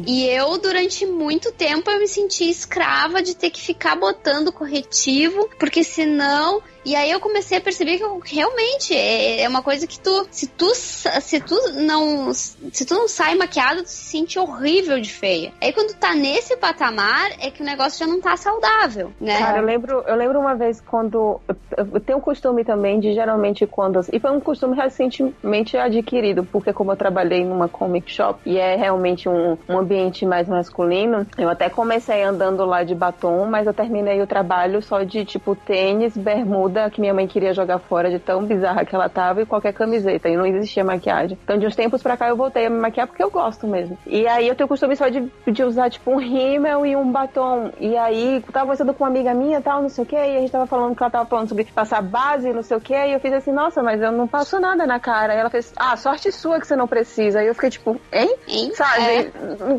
e 0.06 0.26
eu, 0.28 0.58
durante 0.58 1.06
muito 1.06 1.52
tempo, 1.52 1.90
eu 1.90 1.98
me 1.98 2.08
senti 2.08 2.48
escrava 2.48 3.22
de 3.22 3.34
ter 3.34 3.50
que 3.50 3.60
ficar 3.60 3.96
botando 3.96 4.52
corretivo, 4.52 5.48
porque 5.58 5.82
senão. 5.84 6.62
E 6.84 6.96
aí 6.96 7.10
eu 7.10 7.20
comecei 7.20 7.58
a 7.58 7.60
perceber 7.60 7.98
que 7.98 8.34
realmente 8.34 8.94
é, 8.94 9.42
é 9.42 9.48
uma 9.48 9.62
coisa 9.62 9.86
que 9.86 9.98
tu. 9.98 10.26
Se 10.30 10.46
tu 10.46 10.72
se 10.74 11.40
tu 11.40 11.56
não. 11.74 12.32
Se 12.32 12.84
tu 12.84 12.94
não 12.94 13.08
sai 13.08 13.34
maquiado, 13.34 13.82
tu 13.82 13.88
se 13.88 14.10
sente 14.10 14.38
horrível 14.38 15.00
de 15.00 15.12
feia. 15.12 15.52
Aí 15.60 15.72
quando 15.72 15.94
tá 15.94 16.14
nesse 16.14 16.56
patamar, 16.56 17.30
é 17.40 17.50
que 17.50 17.62
o 17.62 17.64
negócio 17.64 17.98
já 17.98 18.06
não 18.06 18.20
tá 18.20 18.36
saudável, 18.36 19.12
né? 19.20 19.38
Cara, 19.38 19.58
eu 19.58 19.64
lembro, 19.64 20.04
eu 20.06 20.16
lembro 20.16 20.40
uma 20.40 20.54
vez 20.54 20.80
quando. 20.80 21.40
Eu 21.76 22.00
tenho 22.00 22.18
um 22.18 22.20
costume 22.22 22.64
também 22.64 22.98
de 22.98 23.12
geralmente 23.14 23.66
quando. 23.66 24.00
E 24.12 24.18
foi 24.18 24.30
um 24.30 24.40
costume 24.40 24.76
recentemente 24.76 25.76
adquirido, 25.76 26.44
porque 26.44 26.72
como 26.72 26.92
eu 26.92 26.96
trabalhei 26.96 27.44
numa 27.44 27.68
comic 27.68 28.10
shop 28.10 28.40
e 28.44 28.58
é 28.58 28.76
realmente 28.76 29.28
um, 29.28 29.56
um 29.68 29.78
ambiente 29.78 30.26
mais 30.26 30.48
masculino, 30.48 31.26
eu 31.38 31.48
até 31.48 31.68
comecei 31.68 32.22
andando 32.22 32.64
lá 32.64 32.82
de 32.82 32.94
batom, 32.94 33.46
mas 33.46 33.66
eu 33.66 33.74
terminei 33.74 34.20
o 34.20 34.26
trabalho 34.26 34.82
só 34.82 35.02
de 35.02 35.24
tipo 35.24 35.54
tênis, 35.54 36.16
bermuda, 36.16 36.71
que 36.90 37.00
minha 37.00 37.14
mãe 37.14 37.26
queria 37.26 37.54
jogar 37.54 37.78
fora 37.78 38.10
de 38.10 38.18
tão 38.18 38.44
bizarra 38.44 38.84
que 38.84 38.94
ela 38.94 39.08
tava, 39.08 39.42
e 39.42 39.46
qualquer 39.46 39.72
camiseta. 39.72 40.28
E 40.28 40.36
não 40.36 40.46
existia 40.46 40.84
maquiagem. 40.84 41.38
Então 41.42 41.58
de 41.58 41.66
uns 41.66 41.76
tempos 41.76 42.02
pra 42.02 42.16
cá 42.16 42.28
eu 42.28 42.36
voltei 42.36 42.66
a 42.66 42.70
me 42.70 42.78
maquiar 42.78 43.06
porque 43.06 43.22
eu 43.22 43.30
gosto 43.30 43.66
mesmo. 43.66 43.98
E 44.06 44.26
aí 44.26 44.48
eu 44.48 44.54
tenho 44.54 44.66
o 44.66 44.68
costume 44.68 44.96
só 44.96 45.08
de, 45.08 45.30
de 45.46 45.64
usar 45.64 45.90
tipo 45.90 46.10
um 46.10 46.16
rímel 46.16 46.84
e 46.86 46.96
um 46.96 47.10
batom. 47.10 47.70
E 47.80 47.96
aí 47.96 48.36
eu 48.36 48.52
tava 48.52 48.66
conversando 48.66 48.94
com 48.94 49.04
uma 49.04 49.10
amiga 49.10 49.34
minha 49.34 49.60
tal, 49.60 49.82
não 49.82 49.88
sei 49.88 50.04
o 50.04 50.06
que, 50.06 50.16
e 50.16 50.36
a 50.36 50.40
gente 50.40 50.52
tava 50.52 50.66
falando 50.66 50.96
que 50.96 51.02
ela 51.02 51.10
tava 51.10 51.26
falando 51.26 51.48
sobre 51.48 51.64
passar 51.64 52.02
base, 52.02 52.52
não 52.52 52.62
sei 52.62 52.76
o 52.76 52.80
que, 52.80 52.94
e 52.94 53.12
eu 53.12 53.20
fiz 53.20 53.32
assim, 53.32 53.52
nossa, 53.52 53.82
mas 53.82 54.00
eu 54.00 54.12
não 54.12 54.26
passo 54.26 54.58
nada 54.58 54.86
na 54.86 54.98
cara. 54.98 55.34
E 55.34 55.38
ela 55.38 55.50
fez, 55.50 55.72
ah, 55.76 55.96
sorte 55.96 56.30
sua 56.32 56.60
que 56.60 56.66
você 56.66 56.76
não 56.76 56.88
precisa. 56.88 57.42
E 57.42 57.46
eu 57.46 57.54
fiquei 57.54 57.70
tipo, 57.70 58.00
hein? 58.12 58.36
Hein? 58.48 58.72
Sabe? 58.74 59.02
É. 59.02 59.30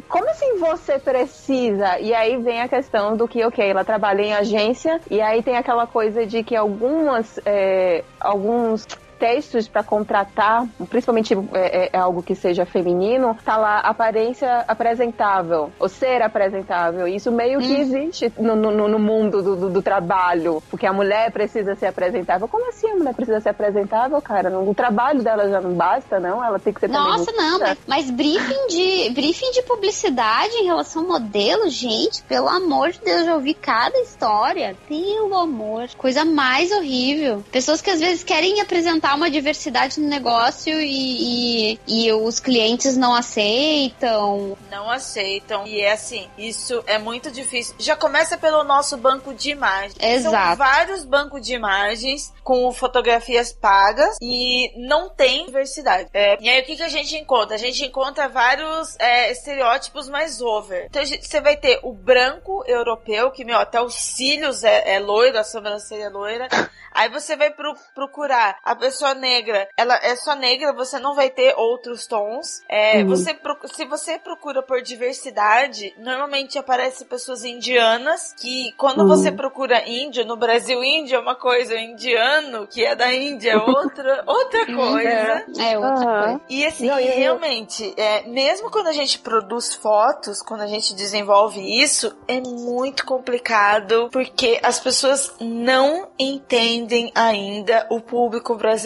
Como 0.08 0.30
assim 0.30 0.58
você 0.58 1.00
precisa? 1.00 2.00
E 2.00 2.14
aí 2.14 2.38
vem 2.38 2.62
a 2.62 2.68
questão 2.68 3.16
do 3.16 3.28
que, 3.28 3.44
ok, 3.44 3.70
ela 3.70 3.84
trabalha 3.84 4.22
em 4.22 4.34
agência, 4.34 5.00
e 5.10 5.22
aí 5.22 5.42
tem 5.44 5.58
aquela 5.58 5.88
coisa 5.88 6.26
de 6.26 6.44
que 6.44 6.56
algumas, 6.84 7.40
é, 7.46 8.04
alguns 8.20 8.86
textos 9.24 9.70
para 9.70 9.82
contratar, 9.84 10.66
principalmente 10.90 11.34
é, 11.54 11.84
é- 11.86 11.90
é 11.94 11.98
algo 11.98 12.22
que 12.22 12.36
seja 12.36 12.66
feminino, 12.66 13.38
tá 13.46 13.56
lá 13.56 13.80
aparência 13.80 14.66
apresentável, 14.68 15.72
ou 15.80 15.88
ser 15.88 16.22
apresentável. 16.22 17.08
Isso 17.08 17.32
meio 17.32 17.60
que 17.62 17.74
existe 17.74 18.34
no, 18.38 18.54
no- 18.54 18.88
no 18.90 19.00
mundo 19.00 19.42
do, 19.42 19.56
do- 19.56 19.70
do 19.70 19.82
trabalho, 19.82 20.62
porque 20.70 20.86
a 20.86 20.92
mulher 20.92 21.32
precisa 21.32 21.74
ser 21.76 21.86
apresentável. 21.88 22.50
Como 22.50 22.68
assim 22.68 22.90
a 22.92 22.96
mulher 22.96 23.14
precisa 23.14 23.40
ser 23.40 23.50
apresentável, 23.50 24.22
cara? 24.22 24.60
O 24.60 24.76
trabalho 24.76 25.24
dela 25.24 25.50
já 25.50 25.62
não 25.62 25.74
basta, 25.74 26.20
não? 26.20 26.44
Ela 26.44 26.60
tem 26.60 26.74
que 26.74 26.82
ser 26.82 26.90
Nossa, 26.90 27.32
não, 27.32 27.60
mas, 27.60 27.78
mas 27.88 28.12
briefing 28.12 28.68
de 28.68 29.10
briefing 29.12 29.52
de 29.52 29.62
publicidade 29.64 30.54
em 30.58 30.66
relação 30.66 31.04
ao 31.04 31.08
modelo, 31.08 31.70
gente, 31.70 32.22
pelo 32.24 32.50
amor 32.50 32.92
de 32.92 33.00
Deus, 33.00 33.26
já 33.26 33.36
ouvi 33.36 33.54
cada 33.54 33.98
história. 34.00 34.76
Pelo 34.90 35.34
amor, 35.38 35.88
coisa 35.98 36.26
mais 36.26 36.72
horrível. 36.74 37.42
Pessoas 37.54 37.82
que 37.82 37.90
às 37.90 38.02
vezes 38.02 38.22
querem 38.22 38.60
apresentar 38.60 39.13
uma 39.16 39.30
diversidade 39.30 40.00
no 40.00 40.08
negócio 40.08 40.74
e, 40.82 41.74
e, 41.76 41.80
e 41.88 42.12
os 42.14 42.40
clientes 42.40 42.96
não 42.98 43.14
aceitam. 43.14 44.58
Não 44.72 44.90
aceitam. 44.90 45.66
E 45.68 45.82
é 45.82 45.92
assim, 45.92 46.30
isso 46.38 46.84
é 46.88 46.98
muito 46.98 47.32
difícil. 47.32 47.76
Já 47.80 47.96
começa 47.96 48.38
pelo 48.38 48.64
nosso 48.64 48.98
banco 48.98 49.34
de 49.34 49.52
imagens. 49.52 49.94
São 49.94 50.10
Exato. 50.10 50.58
vários 50.58 51.04
bancos 51.04 51.42
de 51.42 51.54
imagens 51.54 52.34
com 52.44 52.72
fotografias 52.72 53.52
pagas 53.54 54.18
e 54.22 54.72
não 54.88 55.10
tem 55.10 55.46
diversidade. 55.46 56.10
É, 56.14 56.38
e 56.42 56.50
aí 56.50 56.62
o 56.62 56.66
que, 56.66 56.76
que 56.76 56.84
a 56.84 56.90
gente 56.90 57.16
encontra? 57.16 57.56
A 57.56 57.60
gente 57.60 57.84
encontra 57.86 58.28
vários 58.28 58.96
é, 59.00 59.32
estereótipos 59.32 60.10
mais 60.10 60.42
over. 60.42 60.86
Então 60.90 61.04
gente- 61.06 61.28
você 61.28 61.40
vai 61.42 61.56
ter 61.58 61.80
o 61.84 61.94
branco 61.94 62.64
europeu, 62.68 63.32
que 63.32 63.46
meu, 63.46 63.58
até 63.58 63.82
os 63.82 63.94
cílios 63.96 64.64
é, 64.64 64.96
é 64.96 65.00
loiro, 65.00 65.38
a 65.38 65.44
sobrancelha 65.44 66.06
é 66.06 66.10
loira. 66.10 66.48
Aí 66.96 67.10
você 67.10 67.36
vai 67.36 67.50
pro- 67.50 67.76
procurar 67.96 68.58
a 68.64 68.76
pessoa 68.76 69.03
negra, 69.14 69.68
ela 69.76 69.96
é 70.02 70.16
só 70.16 70.36
negra, 70.36 70.72
você 70.72 71.00
não 71.00 71.16
vai 71.16 71.30
ter 71.30 71.54
outros 71.58 72.08
tons. 72.08 72.62
É, 72.70 73.04
você 73.04 73.34
pro- 73.34 73.58
se 73.74 73.84
você 73.86 74.18
procura 74.20 74.62
por 74.62 74.82
diversidade, 74.82 75.94
normalmente 75.98 76.58
aparecem 76.60 77.08
pessoas 77.08 77.44
indianas, 77.44 78.34
que 78.40 78.72
quando 78.78 79.08
você 79.08 79.32
procura 79.32 79.88
índio, 79.90 80.26
no 80.26 80.38
Brasil 80.38 80.84
índio 80.84 81.16
é 81.16 81.20
uma 81.20 81.36
coisa, 81.36 81.74
o 81.74 81.78
indiano, 81.80 82.68
que 82.68 82.86
é 82.86 82.96
da 82.96 83.12
Índia, 83.14 83.54
é 83.54 83.58
outra, 83.58 84.24
outra 84.28 84.66
coisa. 84.66 85.46
É 85.60 85.78
outra 85.78 86.06
Aham. 86.06 86.24
coisa. 86.28 86.42
E 86.50 86.66
assim, 86.66 86.86
Não, 86.86 87.00
e 87.00 87.08
eu- 87.08 87.16
realmente, 87.16 87.94
é, 87.98 88.22
mesmo 88.28 88.70
quando 88.70 88.88
a 88.88 88.94
gente 88.94 89.18
produz 89.20 89.74
fotos, 89.74 90.42
quando 90.42 90.62
a 90.62 90.68
gente 90.68 90.94
desenvolve 90.94 91.60
isso, 91.82 92.16
é 92.28 92.40
muito 92.40 93.06
complicado 93.06 94.10
porque 94.12 94.60
as 94.62 94.80
pessoas 94.80 95.34
não 95.40 96.10
entendem 96.20 97.12
ainda 97.16 97.88
o 97.90 98.00
público 98.02 98.56
brasileiro, 98.56 98.83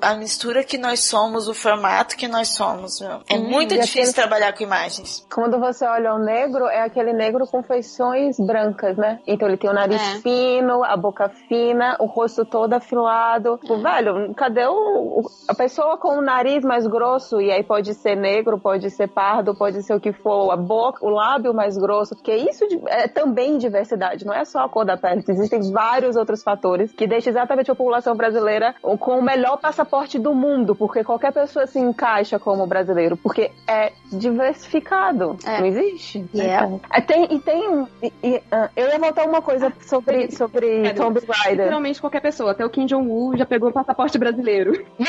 a 0.00 0.14
mistura 0.14 0.62
que 0.64 0.78
nós 0.78 1.00
somos, 1.04 1.48
o 1.48 1.54
formato 1.54 2.16
que 2.16 2.28
nós 2.28 2.48
somos. 2.48 3.00
Meu. 3.00 3.20
É 3.28 3.38
muito 3.38 3.74
e 3.74 3.78
difícil 3.78 4.00
aquele- 4.02 4.12
trabalhar 4.14 4.52
com 4.56 4.62
imagens. 4.62 5.26
Quando 5.32 5.58
você 5.58 5.84
olha 5.86 6.14
o 6.14 6.18
negro, 6.18 6.66
é 6.66 6.82
aquele 6.82 7.12
negro 7.12 7.46
com 7.46 7.62
feições 7.62 8.38
brancas, 8.38 8.96
né? 8.96 9.20
Então 9.26 9.48
ele 9.48 9.56
tem 9.56 9.70
o 9.70 9.72
nariz 9.72 10.00
É. 10.00 10.20
fino, 10.20 10.82
a 10.84 10.96
boca 10.96 11.28
fina, 11.48 11.96
o 12.00 12.06
rosto 12.06 12.44
todo 12.44 12.72
afilado. 12.72 13.58
Tipo, 13.58 13.78
velho, 13.78 14.34
cadê 14.34 14.66
o, 14.66 15.22
a 15.48 15.54
pessoa 15.54 15.96
com 15.98 16.18
o 16.18 16.22
nariz 16.22 16.64
mais 16.64 16.86
grosso? 16.86 17.40
E 17.40 17.50
aí 17.50 17.62
pode 17.62 17.94
ser 17.94 18.16
negro, 18.16 18.58
pode 18.58 18.90
ser 18.90 19.08
pardo, 19.08 19.54
pode 19.54 19.82
ser 19.82 19.94
o 19.94 20.00
que 20.00 20.12
for, 20.12 20.50
a 20.50 20.56
boca, 20.56 21.04
o 21.04 21.10
lábio 21.10 21.52
mais 21.54 21.76
grosso. 21.76 22.14
Porque 22.14 22.34
isso 22.34 22.64
é 22.86 23.08
também 23.08 23.58
diversidade, 23.58 24.24
não 24.24 24.34
é 24.34 24.44
só 24.44 24.60
a 24.60 24.68
cor 24.68 24.84
da 24.84 24.96
pele. 24.96 25.24
Existem 25.28 25.72
vários 25.72 26.16
outros 26.16 26.42
fatores 26.42 26.92
que 26.92 27.06
deixam 27.06 27.30
exatamente 27.30 27.70
a 27.70 27.74
população 27.74 28.14
brasileira 28.16 28.74
com 28.98 29.18
o 29.18 29.22
melhor 29.34 29.56
passaporte 29.58 30.18
do 30.18 30.34
mundo, 30.34 30.74
porque 30.76 31.02
qualquer 31.02 31.32
pessoa 31.32 31.66
se 31.66 31.78
encaixa 31.78 32.38
como 32.38 32.66
brasileiro, 32.66 33.16
porque 33.16 33.50
é 33.66 33.92
diversificado. 34.12 35.36
É. 35.44 35.58
Não 35.60 35.66
existe. 35.66 36.24
Yeah. 36.34 36.68
né? 36.68 36.80
É, 36.92 37.00
tem, 37.00 37.24
e 37.34 37.38
tem 37.40 37.86
e- 38.02 38.12
e, 38.22 38.42
ah, 38.50 38.68
eu 38.76 38.88
ia 38.88 38.98
voltar 38.98 39.24
uma 39.26 39.42
coisa 39.42 39.72
sobre, 39.82 40.30
sobre 40.30 40.66
Sério. 40.84 40.94
Tomb 40.94 41.20
Raider. 41.28 41.64
Literalmente 41.64 42.00
qualquer 42.00 42.20
pessoa, 42.20 42.52
até 42.52 42.64
o 42.64 42.70
Kim 42.70 42.86
Jong-un 42.86 43.36
já 43.36 43.46
pegou 43.46 43.70
o 43.70 43.72
passaporte 43.72 44.18
brasileiro. 44.18 44.84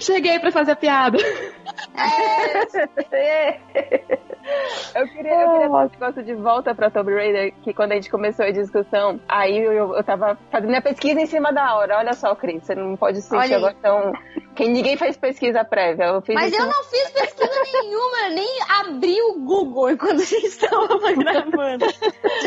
Cheguei 0.00 0.38
pra 0.38 0.50
fazer 0.50 0.72
a 0.72 0.76
piada. 0.76 1.18
É. 3.12 3.58
Eu 4.94 5.06
queria, 5.06 5.08
eu 5.08 5.08
queria 5.08 5.46
dar 5.46 5.54
um 5.54 5.80
negócio 5.82 6.22
de 6.22 6.34
volta 6.34 6.74
pra 6.74 6.90
Tomb 6.90 7.12
Raider, 7.14 7.52
que 7.62 7.74
quando 7.74 7.92
a 7.92 7.94
gente 7.96 8.10
começou 8.10 8.46
a 8.46 8.50
discussão, 8.50 9.20
aí 9.28 9.58
eu, 9.58 9.72
eu, 9.72 9.94
eu 9.94 10.02
tava 10.02 10.38
fazendo 10.50 10.70
minha 10.70 10.80
pesquisa 10.80 10.97
em 11.06 11.26
cima 11.26 11.52
da 11.52 11.76
hora. 11.76 11.98
Olha 11.98 12.12
só, 12.14 12.34
Cris, 12.34 12.64
você 12.64 12.74
não 12.74 12.96
pode 12.96 13.22
se 13.22 13.34
Olha 13.34 13.56
agora 13.56 13.74
tão. 13.80 14.12
Quem 14.54 14.70
ninguém 14.72 14.96
fez 14.96 15.16
pesquisa 15.16 15.62
prévia. 15.64 16.04
Eu 16.06 16.20
fiz 16.22 16.34
Mas 16.34 16.52
eu 16.52 16.66
não 16.66 16.84
fiz 16.84 17.10
pesquisa 17.10 17.48
nenhuma, 17.80 18.28
nem 18.34 18.48
abri 18.80 19.22
o 19.22 19.34
Google 19.38 19.90
enquanto 19.90 20.20
a 20.20 20.24
gente 20.24 20.46
estava 20.46 20.98
gravando. 21.12 21.86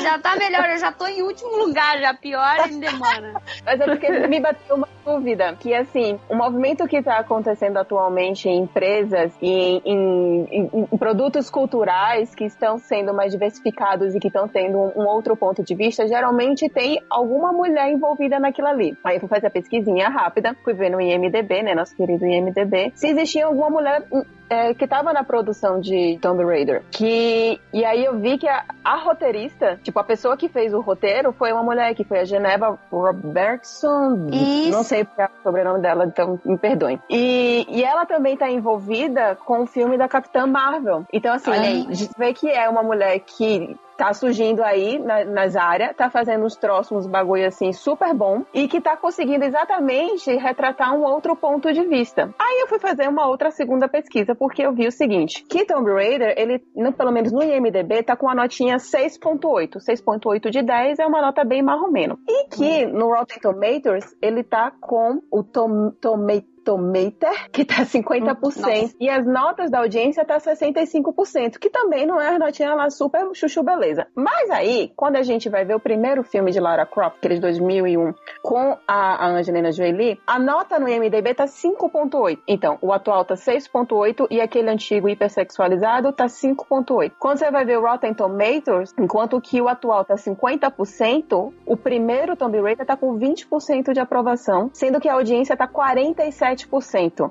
Já 0.02 0.20
tá 0.20 0.36
melhor, 0.36 0.70
eu 0.70 0.78
já 0.78 0.92
tô 0.92 1.08
em 1.08 1.22
último 1.22 1.56
lugar, 1.66 2.00
já 2.00 2.14
pior 2.14 2.70
em 2.70 2.80
demora. 2.80 3.34
Mas 3.66 3.80
é 3.80 3.86
porque 3.86 4.10
me 4.28 4.40
bateu 4.42 4.76
uma 4.76 4.90
dúvida, 5.06 5.56
que 5.60 5.74
assim, 5.74 6.20
o 6.30 6.36
movimento 6.36 6.86
que 6.88 6.98
está 6.98 7.18
acontecendo 7.18 7.78
atualmente 7.78 8.50
em 8.50 8.60
empresas 8.64 9.32
e 9.42 9.50
em, 9.50 9.82
em- 9.86 10.48
em- 10.52 10.88
em 10.92 10.98
produtos 10.98 11.50
culturais 11.50 12.36
que 12.36 12.44
estão 12.44 12.78
sendo 12.78 13.14
mais 13.14 13.32
diversificados 13.32 14.14
e 14.16 14.20
que 14.20 14.28
estão 14.28 14.48
tendo 14.50 14.78
um, 14.78 15.02
um 15.04 15.08
outro 15.08 15.36
ponto 15.38 15.64
de 15.64 15.74
vista, 15.74 16.06
geralmente 16.08 16.68
tem 16.70 17.02
alguma 17.10 17.52
mulher 17.54 17.90
envolvida 17.90 18.40
naquilo 18.42 18.68
ali. 18.68 18.98
Aí 19.04 19.16
eu 19.16 19.20
fui 19.20 19.30
fazer 19.30 19.48
a 19.48 19.52
pesquisinha 19.52 20.10
rápida, 20.10 20.56
fui 20.64 20.74
ver 20.74 20.90
no 20.90 21.00
IMDB, 21.00 21.64
né, 21.64 21.76
nosso 21.76 21.96
querido 21.96 22.26
IMDB, 22.26 22.92
se 22.96 23.08
existia 23.08 23.46
alguma 23.46 23.70
mulher 23.70 24.04
é, 24.52 24.74
que 24.74 24.84
estava 24.84 25.14
na 25.14 25.24
produção 25.24 25.80
de 25.80 26.20
Tomb 26.22 26.44
Raider. 26.44 26.84
Que, 26.92 27.58
e 27.74 27.86
aí 27.86 28.04
eu 28.04 28.20
vi 28.20 28.38
que 28.38 28.50
a, 28.50 28.66
a 28.84 28.98
roteirista, 28.98 29.80
tipo, 29.82 29.98
a 29.98 30.04
pessoa 30.04 30.36
que 30.36 30.50
fez 30.50 30.74
o 30.74 30.82
roteiro 30.82 31.32
foi 31.32 31.54
uma 31.54 31.64
mulher 31.64 31.96
que 31.96 32.04
foi 32.04 32.20
a 32.20 32.26
Geneva 32.26 32.78
Robertson. 32.92 34.28
Isso, 34.30 34.72
não 34.72 34.84
sei 34.84 35.08
é 35.18 35.26
o 35.26 35.44
sobrenome 35.44 35.82
dela, 35.82 36.06
então 36.06 36.38
me 36.44 36.58
perdoem. 36.58 37.00
E, 37.10 37.66
e 37.70 37.82
ela 37.82 38.06
também 38.06 38.36
tá 38.36 38.50
envolvida 38.50 39.38
com 39.46 39.64
o 39.64 39.66
filme 39.68 39.98
da 39.98 40.10
Capitã 40.10 40.46
Marvel. 40.46 41.06
Então, 41.14 41.34
assim, 41.34 41.52
Olha 41.52 41.62
aí. 41.62 41.88
a 41.90 41.94
gente 41.94 42.12
vê 42.18 42.34
que 42.34 42.50
é 42.50 42.68
uma 42.68 42.84
mulher 42.84 43.20
que 43.20 43.78
tá 44.02 44.14
surgindo 44.16 44.64
aí 44.64 44.98
na- 44.98 45.24
nas 45.26 45.56
áreas, 45.56 45.96
tá 45.96 46.10
fazendo 46.10 46.44
uns 46.44 46.56
troços, 46.56 46.92
uns 46.92 47.08
bagulho 47.08 47.46
assim 47.46 47.72
super 47.72 48.16
bom 48.16 48.44
e 48.52 48.68
que 48.68 48.82
tá 48.82 48.98
conseguindo 48.98 49.46
exatamente 49.46 50.36
retratar 50.38 50.96
um 50.96 51.04
outro 51.04 51.36
ponto 51.36 51.72
de 51.72 51.86
vista. 51.86 52.34
Aí 52.40 52.62
eu 52.62 52.68
fui 52.68 52.80
fazer 52.80 53.08
uma 53.08 53.28
outra 53.28 53.52
segunda 53.52 53.88
pesquisa 53.88 54.34
porque 54.34 54.64
eu 54.64 54.74
vi 54.74 54.88
o 54.88 54.92
seguinte, 54.92 55.46
que 55.48 55.66
Tomb 55.66 55.92
Raider, 55.94 56.34
ele, 56.36 56.64
no- 56.76 56.92
pelo 56.94 57.12
menos 57.12 57.32
no 57.32 57.44
IMDB, 57.44 58.02
tá 58.02 58.16
com 58.16 58.28
a 58.28 58.34
notinha 58.34 58.80
6.8. 58.80 59.80
6.8 59.80 60.50
de 60.50 60.64
10 60.64 60.98
é 60.98 61.06
uma 61.06 61.22
nota 61.22 61.44
bem 61.44 61.62
marromeno. 61.62 62.18
E 62.28 62.48
que 62.48 62.88
no 62.88 63.14
Rotten 63.14 63.40
Tomatoes, 63.40 64.16
ele 64.20 64.44
tá 64.44 64.72
com 64.82 65.20
o 65.32 65.44
tom, 65.44 65.92
Tomato 66.02 66.51
Tomater, 66.72 67.50
que 67.52 67.66
tá 67.66 67.84
50%, 67.84 68.40
Nossa. 68.42 68.96
e 68.98 69.10
as 69.10 69.26
notas 69.26 69.70
da 69.70 69.80
audiência 69.80 70.24
tá 70.24 70.38
65%, 70.38 71.60
que 71.60 71.70
também 71.70 72.06
não 72.06 72.22
é 72.22 72.30
a 72.30 72.40
notinha 72.40 72.74
lá 72.74 72.90
super 72.90 73.30
chuchu 73.34 73.62
beleza. 73.62 74.08
Mas 74.16 74.50
aí, 74.50 74.94
quando 74.96 75.18
a 75.18 75.22
gente 75.22 75.50
vai 75.50 75.66
ver 75.66 75.76
o 75.76 75.80
primeiro 75.82 76.24
filme 76.24 76.50
de 76.50 76.62
Lara 76.62 76.86
Croft, 76.86 77.18
aquele 77.18 77.36
de 77.36 77.42
2001, 77.42 78.14
com 78.42 78.78
a, 78.88 79.26
a 79.26 79.28
Angelina 79.28 79.70
Jolie, 79.70 80.18
a 80.26 80.40
nota 80.40 80.80
no 80.80 80.88
IMDB 80.88 81.34
tá 81.34 81.44
5.8. 81.44 82.40
Então, 82.48 82.78
o 82.82 82.94
atual 82.94 83.26
tá 83.26 83.36
6.8 83.36 84.28
e 84.32 84.40
aquele 84.40 84.70
antigo 84.70 85.10
hipersexualizado 85.10 86.14
tá 86.14 86.28
5.8. 86.28 87.12
Quando 87.20 87.38
você 87.38 87.52
vai 87.52 87.66
ver 87.66 87.80
o 87.80 87.82
Rotten 87.82 88.14
Tomatoes, 88.14 88.94
enquanto 88.98 89.42
que 89.42 89.62
o 89.62 89.68
atual 89.68 90.06
tá 90.06 90.16
50%, 90.16 91.52
o 91.66 91.76
primeiro 91.76 92.38
Tomb 92.38 92.62
Raider 92.62 92.86
tá 92.86 92.96
com 92.96 93.20
20% 93.20 93.92
de 93.92 94.00
aprovação, 94.00 94.70
sendo 94.74 95.02
que 95.02 95.10
a 95.10 95.16
audiência 95.16 95.58
tá 95.58 95.68
47%. 95.68 96.61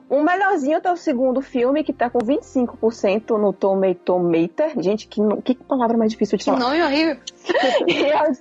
O 0.09 0.23
melhorzinho 0.23 0.81
tá 0.81 0.93
o 0.93 0.97
segundo 0.97 1.41
filme, 1.41 1.83
que 1.85 1.93
tá 1.93 2.09
com 2.11 2.19
25% 2.19 3.39
no 3.39 3.53
Tomatometer. 3.53 4.73
Gente, 4.81 5.07
que, 5.07 5.21
que 5.45 5.55
palavra 5.55 5.97
mais 5.97 6.11
difícil 6.13 6.37
de 6.39 6.45
Que 6.45 6.51
falar. 6.51 6.63
nome 6.63 6.83
horrível. 6.83 7.17
E 7.87 8.13
a 8.13 8.33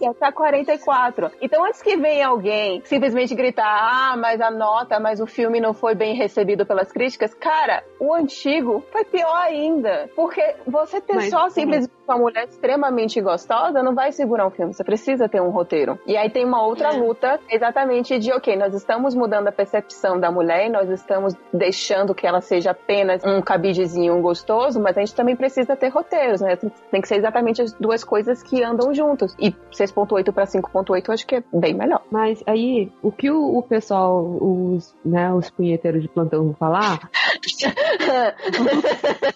audiência 0.00 0.14
tá 0.20 0.32
44. 0.32 1.30
Então, 1.40 1.64
antes 1.64 1.82
que 1.82 1.96
venha 1.96 2.28
alguém 2.28 2.82
simplesmente 2.84 3.34
gritar, 3.34 3.66
ah, 3.66 4.16
mas 4.16 4.40
a 4.40 4.50
nota, 4.50 4.98
mas 4.98 5.20
o 5.20 5.26
filme 5.26 5.60
não 5.60 5.74
foi 5.74 5.94
bem 5.94 6.14
recebido 6.14 6.64
pelas 6.64 6.90
críticas, 6.90 7.34
cara, 7.34 7.84
o 7.98 8.14
antigo 8.14 8.82
foi 8.90 9.04
pior 9.04 9.36
ainda. 9.36 10.08
Porque 10.16 10.56
você 10.66 11.00
ter 11.00 11.14
Mas, 11.14 11.30
só 11.30 11.48
simplesmente 11.48 11.92
uma 12.08 12.18
mulher 12.18 12.48
extremamente 12.48 13.20
gostosa 13.20 13.82
não 13.82 13.94
vai 13.94 14.10
segurar 14.10 14.46
um 14.46 14.50
filme. 14.50 14.74
Você 14.74 14.82
precisa 14.82 15.28
ter 15.28 15.40
um 15.40 15.50
roteiro. 15.50 15.98
E 16.06 16.16
aí 16.16 16.28
tem 16.28 16.44
uma 16.44 16.62
outra 16.62 16.88
É. 16.88 16.98
luta 16.98 17.38
exatamente 17.48 18.18
de, 18.18 18.32
ok, 18.32 18.56
nós 18.56 18.74
estamos 18.74 19.14
mudando 19.14 19.46
a 19.48 19.52
percepção 19.52 20.18
da 20.18 20.30
mulher, 20.30 20.68
nós 20.70 20.88
estamos 20.90 21.34
deixando 21.52 22.14
que 22.14 22.26
ela 22.26 22.40
seja 22.40 22.72
apenas 22.72 23.22
um 23.24 23.40
cabidezinho, 23.40 24.20
gostoso, 24.20 24.80
mas 24.80 24.96
a 24.96 25.00
gente 25.00 25.14
também 25.14 25.36
precisa 25.36 25.76
ter 25.76 25.88
roteiros, 25.88 26.40
né? 26.40 26.56
Tem 26.90 27.00
que 27.00 27.06
ser 27.06 27.16
exatamente 27.16 27.62
as 27.62 27.72
duas 27.74 28.02
coisas 28.02 28.42
que 28.42 28.62
andam 28.62 28.92
juntos. 28.92 29.34
E 29.38 29.54
6.8 29.92 30.32
para 30.32 30.44
5.8 30.44 31.08
eu 31.08 31.14
acho 31.14 31.26
que 31.26 31.36
é 31.36 31.44
bem 31.52 31.74
melhor. 31.74 32.02
Mas 32.10 32.42
aí, 32.46 32.90
o 33.02 33.10
que 33.10 33.30
o, 33.30 33.58
o 33.58 33.62
pessoal, 33.62 34.24
os, 34.40 34.94
né, 35.04 35.32
os 35.32 35.50
punheteiros 35.50 36.02
de 36.02 36.08
plantão 36.08 36.44
vão 36.44 36.54
falar 36.54 37.10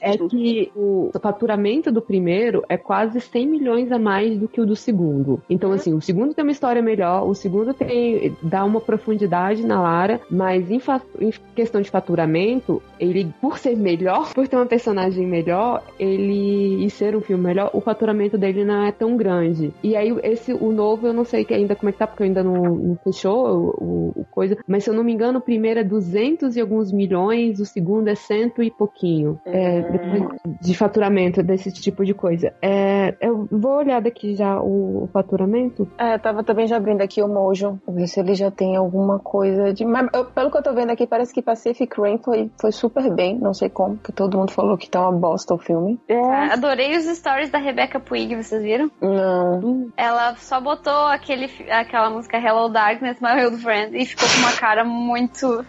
é 0.00 0.16
que 0.16 0.72
o 0.74 1.10
faturamento 1.20 1.90
do 1.92 2.02
primeiro 2.02 2.64
é 2.68 2.76
quase 2.76 3.20
100 3.20 3.46
milhões 3.46 3.92
a 3.92 3.98
mais 3.98 4.38
do 4.38 4.48
que 4.48 4.60
o 4.60 4.66
do 4.66 4.76
segundo. 4.76 5.42
Então, 5.48 5.72
assim, 5.72 5.94
o 5.94 6.00
segundo 6.00 6.34
tem 6.34 6.44
uma 6.44 6.52
história 6.52 6.82
melhor, 6.82 7.26
o 7.26 7.34
segundo 7.34 7.72
tem 7.74 8.36
dá 8.42 8.64
uma 8.64 8.80
profundidade 8.80 9.64
na 9.66 9.80
Lara, 9.80 10.20
mas 10.30 10.70
em, 10.70 10.80
em 11.20 11.32
questão 11.54 11.80
de 11.80 11.90
faturamento, 11.90 12.82
ele, 12.98 13.32
por 13.40 13.58
ser 13.58 13.76
melhor, 13.76 14.32
por 14.34 14.46
ter 14.48 14.56
uma 14.56 14.66
personagem 14.66 15.26
melhor, 15.26 15.82
ele 15.98 16.84
e 16.84 16.90
ser 16.90 17.16
um 17.16 17.20
filme 17.20 17.42
melhor, 17.42 17.70
o 17.72 17.80
faturamento 17.80 18.36
dele 18.36 18.64
não 18.64 18.84
é 18.84 18.92
tão 18.92 19.16
grande. 19.16 19.72
E 19.82 19.96
aí, 19.96 20.14
esse, 20.22 20.43
o 20.52 20.72
novo, 20.72 21.06
eu 21.06 21.12
não 21.12 21.24
sei 21.24 21.44
que 21.44 21.54
ainda 21.54 21.74
como 21.76 21.88
é 21.88 21.92
que 21.92 21.98
tá, 21.98 22.06
porque 22.06 22.22
ainda 22.24 22.42
não, 22.42 22.52
não 22.62 22.96
fechou 23.02 23.46
o, 23.48 23.84
o- 23.84 24.12
o 24.20 24.24
coisa, 24.30 24.56
mas 24.66 24.84
se 24.84 24.90
eu 24.90 24.94
não 24.94 25.04
me 25.04 25.12
engano, 25.12 25.38
o 25.38 25.42
primeiro 25.42 25.80
é 25.80 25.84
200 25.84 26.56
e 26.56 26.60
alguns 26.60 26.92
milhões, 26.92 27.60
o 27.60 27.64
segundo 27.66 28.08
é 28.08 28.14
cento 28.14 28.62
e 28.62 28.70
pouquinho. 28.70 29.40
É, 29.44 29.82
depois 29.82 30.40
de 30.60 30.74
faturamento 30.76 31.42
desse 31.42 31.72
tipo 31.72 32.04
de 32.04 32.14
coisa. 32.14 32.52
É, 32.62 33.14
eu 33.20 33.46
vou 33.50 33.76
olhar 33.78 34.00
daqui 34.00 34.34
já 34.34 34.60
o, 34.60 35.04
o 35.04 35.08
faturamento. 35.12 35.86
É, 35.98 36.18
tava 36.18 36.42
também 36.44 36.66
já 36.66 36.76
abrindo 36.76 37.00
aqui 37.02 37.22
o 37.22 37.28
Mojo, 37.28 37.78
pra 37.84 37.94
ver 37.94 38.06
se 38.06 38.20
ele 38.20 38.34
já 38.34 38.50
tem 38.50 38.76
alguma 38.76 39.18
coisa 39.18 39.72
de. 39.72 39.84
Mas 39.84 40.08
eu- 40.14 40.24
pelo 40.26 40.50
que 40.50 40.58
eu 40.58 40.62
tô 40.62 40.72
vendo 40.74 40.90
aqui, 40.90 41.06
parece 41.06 41.32
que 41.32 41.42
Pacific 41.42 42.00
Rim 42.00 42.18
foi, 42.18 42.50
foi 42.60 42.72
super 42.72 43.12
bem, 43.14 43.38
não 43.38 43.54
sei 43.54 43.68
como, 43.68 43.96
porque 43.96 44.12
todo 44.12 44.36
mundo 44.38 44.50
falou 44.52 44.76
que 44.76 44.88
tá 44.90 45.00
uma 45.08 45.12
bosta 45.18 45.54
o 45.54 45.58
filme. 45.58 45.98
Ah, 46.10 46.52
Adorei 46.54 46.96
os 46.96 47.04
stories 47.04 47.50
da 47.50 47.58
Rebecca 47.58 48.00
Puig, 48.00 48.34
vocês 48.36 48.62
viram? 48.62 48.90
Não. 49.00 49.88
Ela 49.96 50.33
só 50.36 50.60
botou 50.60 51.06
aquele, 51.06 51.50
aquela 51.70 52.10
música 52.10 52.38
Hello 52.38 52.68
Darkness, 52.68 53.20
My 53.20 53.44
Old 53.44 53.62
Friend, 53.62 53.96
e 53.96 54.06
ficou 54.06 54.28
com 54.28 54.38
uma 54.38 54.52
cara 54.52 54.84
muito. 54.84 55.46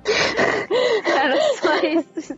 Era 1.06 1.40
só 1.56 1.76
isso. 1.78 2.38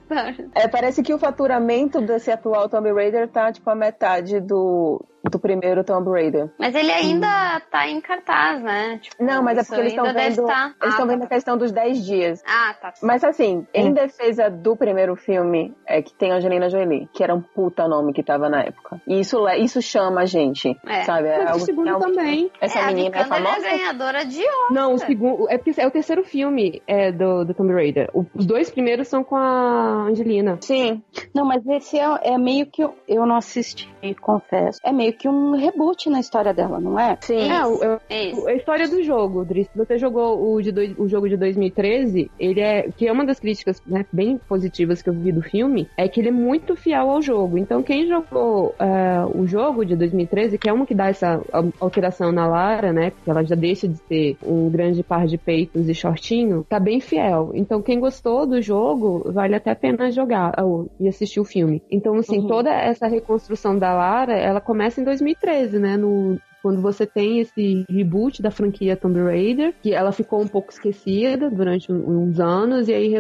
É, 0.56 0.68
parece 0.68 1.04
que 1.04 1.14
o 1.14 1.20
faturamento 1.20 2.02
desse 2.02 2.32
atual 2.32 2.70
Tomb 2.70 2.92
Raider 2.94 3.28
tá 3.30 3.52
tipo 3.52 3.70
a 3.70 3.76
metade 3.76 4.40
do, 4.40 5.04
do 5.32 5.40
primeiro 5.40 5.84
Tomb 5.84 6.10
Raider. 6.10 6.50
Mas 6.58 6.74
ele 6.76 6.92
ainda 6.92 7.60
tá 7.72 7.88
em 7.88 8.00
cartaz, 8.02 8.62
né? 8.62 9.00
Tipo, 9.02 9.24
Não, 9.24 9.42
mas 9.44 9.58
é 9.58 9.64
porque 9.64 9.80
eles 9.82 9.92
estão 9.94 10.06
vendo. 10.06 10.16
tá- 10.16 10.22
Eles 10.28 10.40
Ah, 10.40 10.88
estão 10.90 11.08
tá. 11.08 11.14
vendo 11.14 11.24
a 11.24 11.28
questão 11.28 11.58
dos 11.58 11.72
10 11.72 12.06
dias. 12.06 12.44
Ah, 12.48 12.74
tá. 12.80 12.94
Mas 13.02 13.24
assim, 13.24 13.66
em 13.74 13.94
defesa 13.94 14.50
do 14.50 14.76
primeiro 14.76 15.16
filme, 15.16 15.74
é 15.86 16.02
que 16.02 16.14
tem 16.14 16.32
Angelina 16.32 16.70
Jolie, 16.70 17.08
que 17.14 17.24
era 17.24 17.34
um 17.34 17.42
puta 17.42 17.88
nome 17.88 18.14
que 18.14 18.24
tava 18.24 18.50
na 18.50 18.62
época. 18.64 19.02
E 19.08 19.20
isso, 19.20 19.48
isso 19.50 19.82
chama 19.82 20.22
a 20.22 20.26
gente, 20.26 20.78
É. 20.86 21.04
sabe? 21.04 21.28
É 21.28 21.38
Mas 21.40 21.46
o 21.46 21.48
algo 21.54 21.60
que 21.60 21.66
segundo 21.66 21.90
é 21.90 22.00
também. 22.00 22.52
Essa 22.62 22.80
é, 22.80 22.84
a 22.84 22.88
menina 22.88 23.16
é 23.18 23.24
Vikander 23.24 23.44
famosa? 23.50 23.68
é 23.68 23.78
ganhadora 23.78 24.26
de 24.26 24.40
Oscar. 24.42 24.72
Não, 24.72 24.94
o 24.94 24.98
segundo. 24.98 25.50
É, 25.50 25.58
porque 25.58 25.80
é 25.80 25.88
o 25.88 25.92
terceiro 25.92 26.24
filme 26.24 26.82
é, 26.88 27.12
do, 27.12 27.44
do 27.46 27.54
Tomb 27.54 27.74
Raider. 27.74 28.10
O- 28.14 28.26
os 28.34 28.46
dois 28.46 28.70
primeiros 28.70 29.08
são 29.08 29.24
com 29.24 29.36
a 29.36 30.06
Angelina. 30.10 30.58
Sim. 30.62 31.02
Não, 31.34 31.46
mas 31.46 31.66
esse 31.68 31.98
é, 32.00 32.06
é 32.34 32.38
meio 32.38 32.66
que. 32.68 32.88
Eu 33.08 33.26
não 33.26 33.36
assisti, 33.36 33.88
confesso. 34.22 34.80
É 34.84 34.92
meio 34.92 35.14
que 35.18 35.28
um 35.28 35.52
reboot 35.56 36.10
na 36.10 36.20
história 36.20 36.54
dela, 36.54 36.80
não 36.80 37.00
é? 37.00 37.18
Sim. 37.22 37.50
É, 37.52 37.66
o- 37.66 38.00
é, 38.10 38.30
Isso. 38.30 38.48
a 38.48 38.54
história 38.54 38.88
do 38.88 39.02
jogo, 39.04 39.44
Driss. 39.44 39.70
Se 39.72 39.78
você 39.78 39.98
jogou 39.98 40.54
o, 40.54 40.62
de 40.62 40.72
dois- 40.72 40.98
o 40.98 41.08
jogo 41.08 41.28
de 41.28 41.36
2013, 41.38 42.30
ele 42.40 42.62
é. 42.62 42.90
Que 42.96 43.08
é 43.08 43.12
uma 43.12 43.26
das 43.26 43.40
críticas 43.40 43.82
né, 43.86 44.06
bem 44.12 44.38
positivas 44.48 45.02
que 45.02 45.10
eu 45.10 45.14
vi 45.14 45.32
do 45.32 45.42
filme, 45.42 45.88
é 45.98 46.08
que 46.08 46.20
ele 46.20 46.30
é 46.30 46.32
muito 46.32 46.76
fiel 46.76 47.10
ao 47.10 47.22
jogo. 47.22 47.58
Então, 47.58 47.84
quem 47.84 48.08
jogou 48.08 48.76
é, 48.80 49.26
o 49.36 49.46
jogo 49.48 49.86
de 49.86 49.96
2013, 49.96 50.58
que 50.58 50.70
é 50.70 50.74
uma 50.74 50.86
que 50.86 50.96
dá 50.96 51.08
essa 51.08 51.42
al- 51.52 51.74
alteração 51.80 52.32
na 52.32 52.48
Lara, 52.48 52.94
né? 52.94 53.12
Porque 53.12 53.30
ela 53.30 53.44
já 53.44 53.56
deixa 53.56 53.88
de 53.88 53.98
ser 54.08 54.38
um 54.46 54.70
grande 54.70 55.04
par 55.04 55.26
de 55.28 55.38
peitos 55.38 55.88
e 55.90 55.94
shortinho, 55.94 56.66
tá 56.70 56.80
bem 56.80 57.00
fiel. 57.00 57.52
Então, 57.54 57.82
quem 57.82 58.00
gostou 58.00 58.46
do 58.46 58.62
jogo, 58.62 59.32
vale 59.32 59.56
até 59.56 59.72
a 59.72 59.76
pena 59.76 60.12
jogar 60.12 60.54
ou- 60.64 60.90
e 61.00 61.08
assistir 61.08 61.40
o 61.40 61.46
filme. 61.46 61.82
Então, 61.92 62.16
assim, 62.16 62.40
Uhum. 62.40 62.48
toda 62.48 62.70
essa 62.72 63.08
reconstrução 63.08 63.78
da 63.78 63.94
Lara, 63.94 64.34
ela 64.38 64.62
começa 64.62 64.97
em 65.00 65.04
2013, 65.04 65.80
né? 65.80 65.98
No, 65.98 66.40
quando 66.68 66.82
você 66.82 67.06
tem 67.06 67.40
esse 67.40 67.86
reboot 67.90 68.42
da 68.42 68.52
franquia 68.52 68.98
Tomb 68.98 69.22
Raider, 69.22 69.74
que 69.82 69.94
ela 69.94 70.12
ficou 70.12 70.42
um 70.42 70.48
pouco 70.48 70.70
esquecida 70.70 71.50
durante 71.50 71.90
uns 71.90 72.42
anos, 72.42 72.90
e 72.90 72.94
aí 72.94 73.14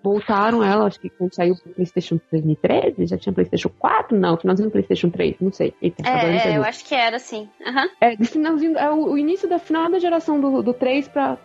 voltaram 0.00 0.62
ela, 0.62 0.86
acho 0.86 1.00
que 1.00 1.10
quando 1.10 1.34
saiu 1.34 1.56
pro 1.56 1.72
PlayStation 1.74 2.20
2013, 2.30 3.06
já 3.06 3.16
tinha 3.18 3.32
PlayStation 3.32 3.68
4? 3.76 4.16
Não, 4.16 4.36
finalzinho 4.36 4.68
do 4.68 4.72
PlayStation 4.72 5.10
3, 5.10 5.34
não 5.40 5.52
sei. 5.52 5.74
Eita, 5.82 6.08
É, 6.08 6.52
é, 6.52 6.56
eu 6.56 6.62
acho 6.62 6.84
que 6.84 6.94
era 6.94 7.16
assim. 7.16 7.48
Aham. 7.66 7.88
É, 8.00 8.16
finalzinho, 8.24 8.78
é 8.78 8.88
o, 8.88 9.10
o 9.14 9.18
início 9.18 9.48
da 9.48 9.58
final 9.58 9.90
da 9.90 9.98
geração 9.98 10.40
do, 10.40 10.62
do 10.62 10.72
3 10.72 11.08
para 11.08 11.36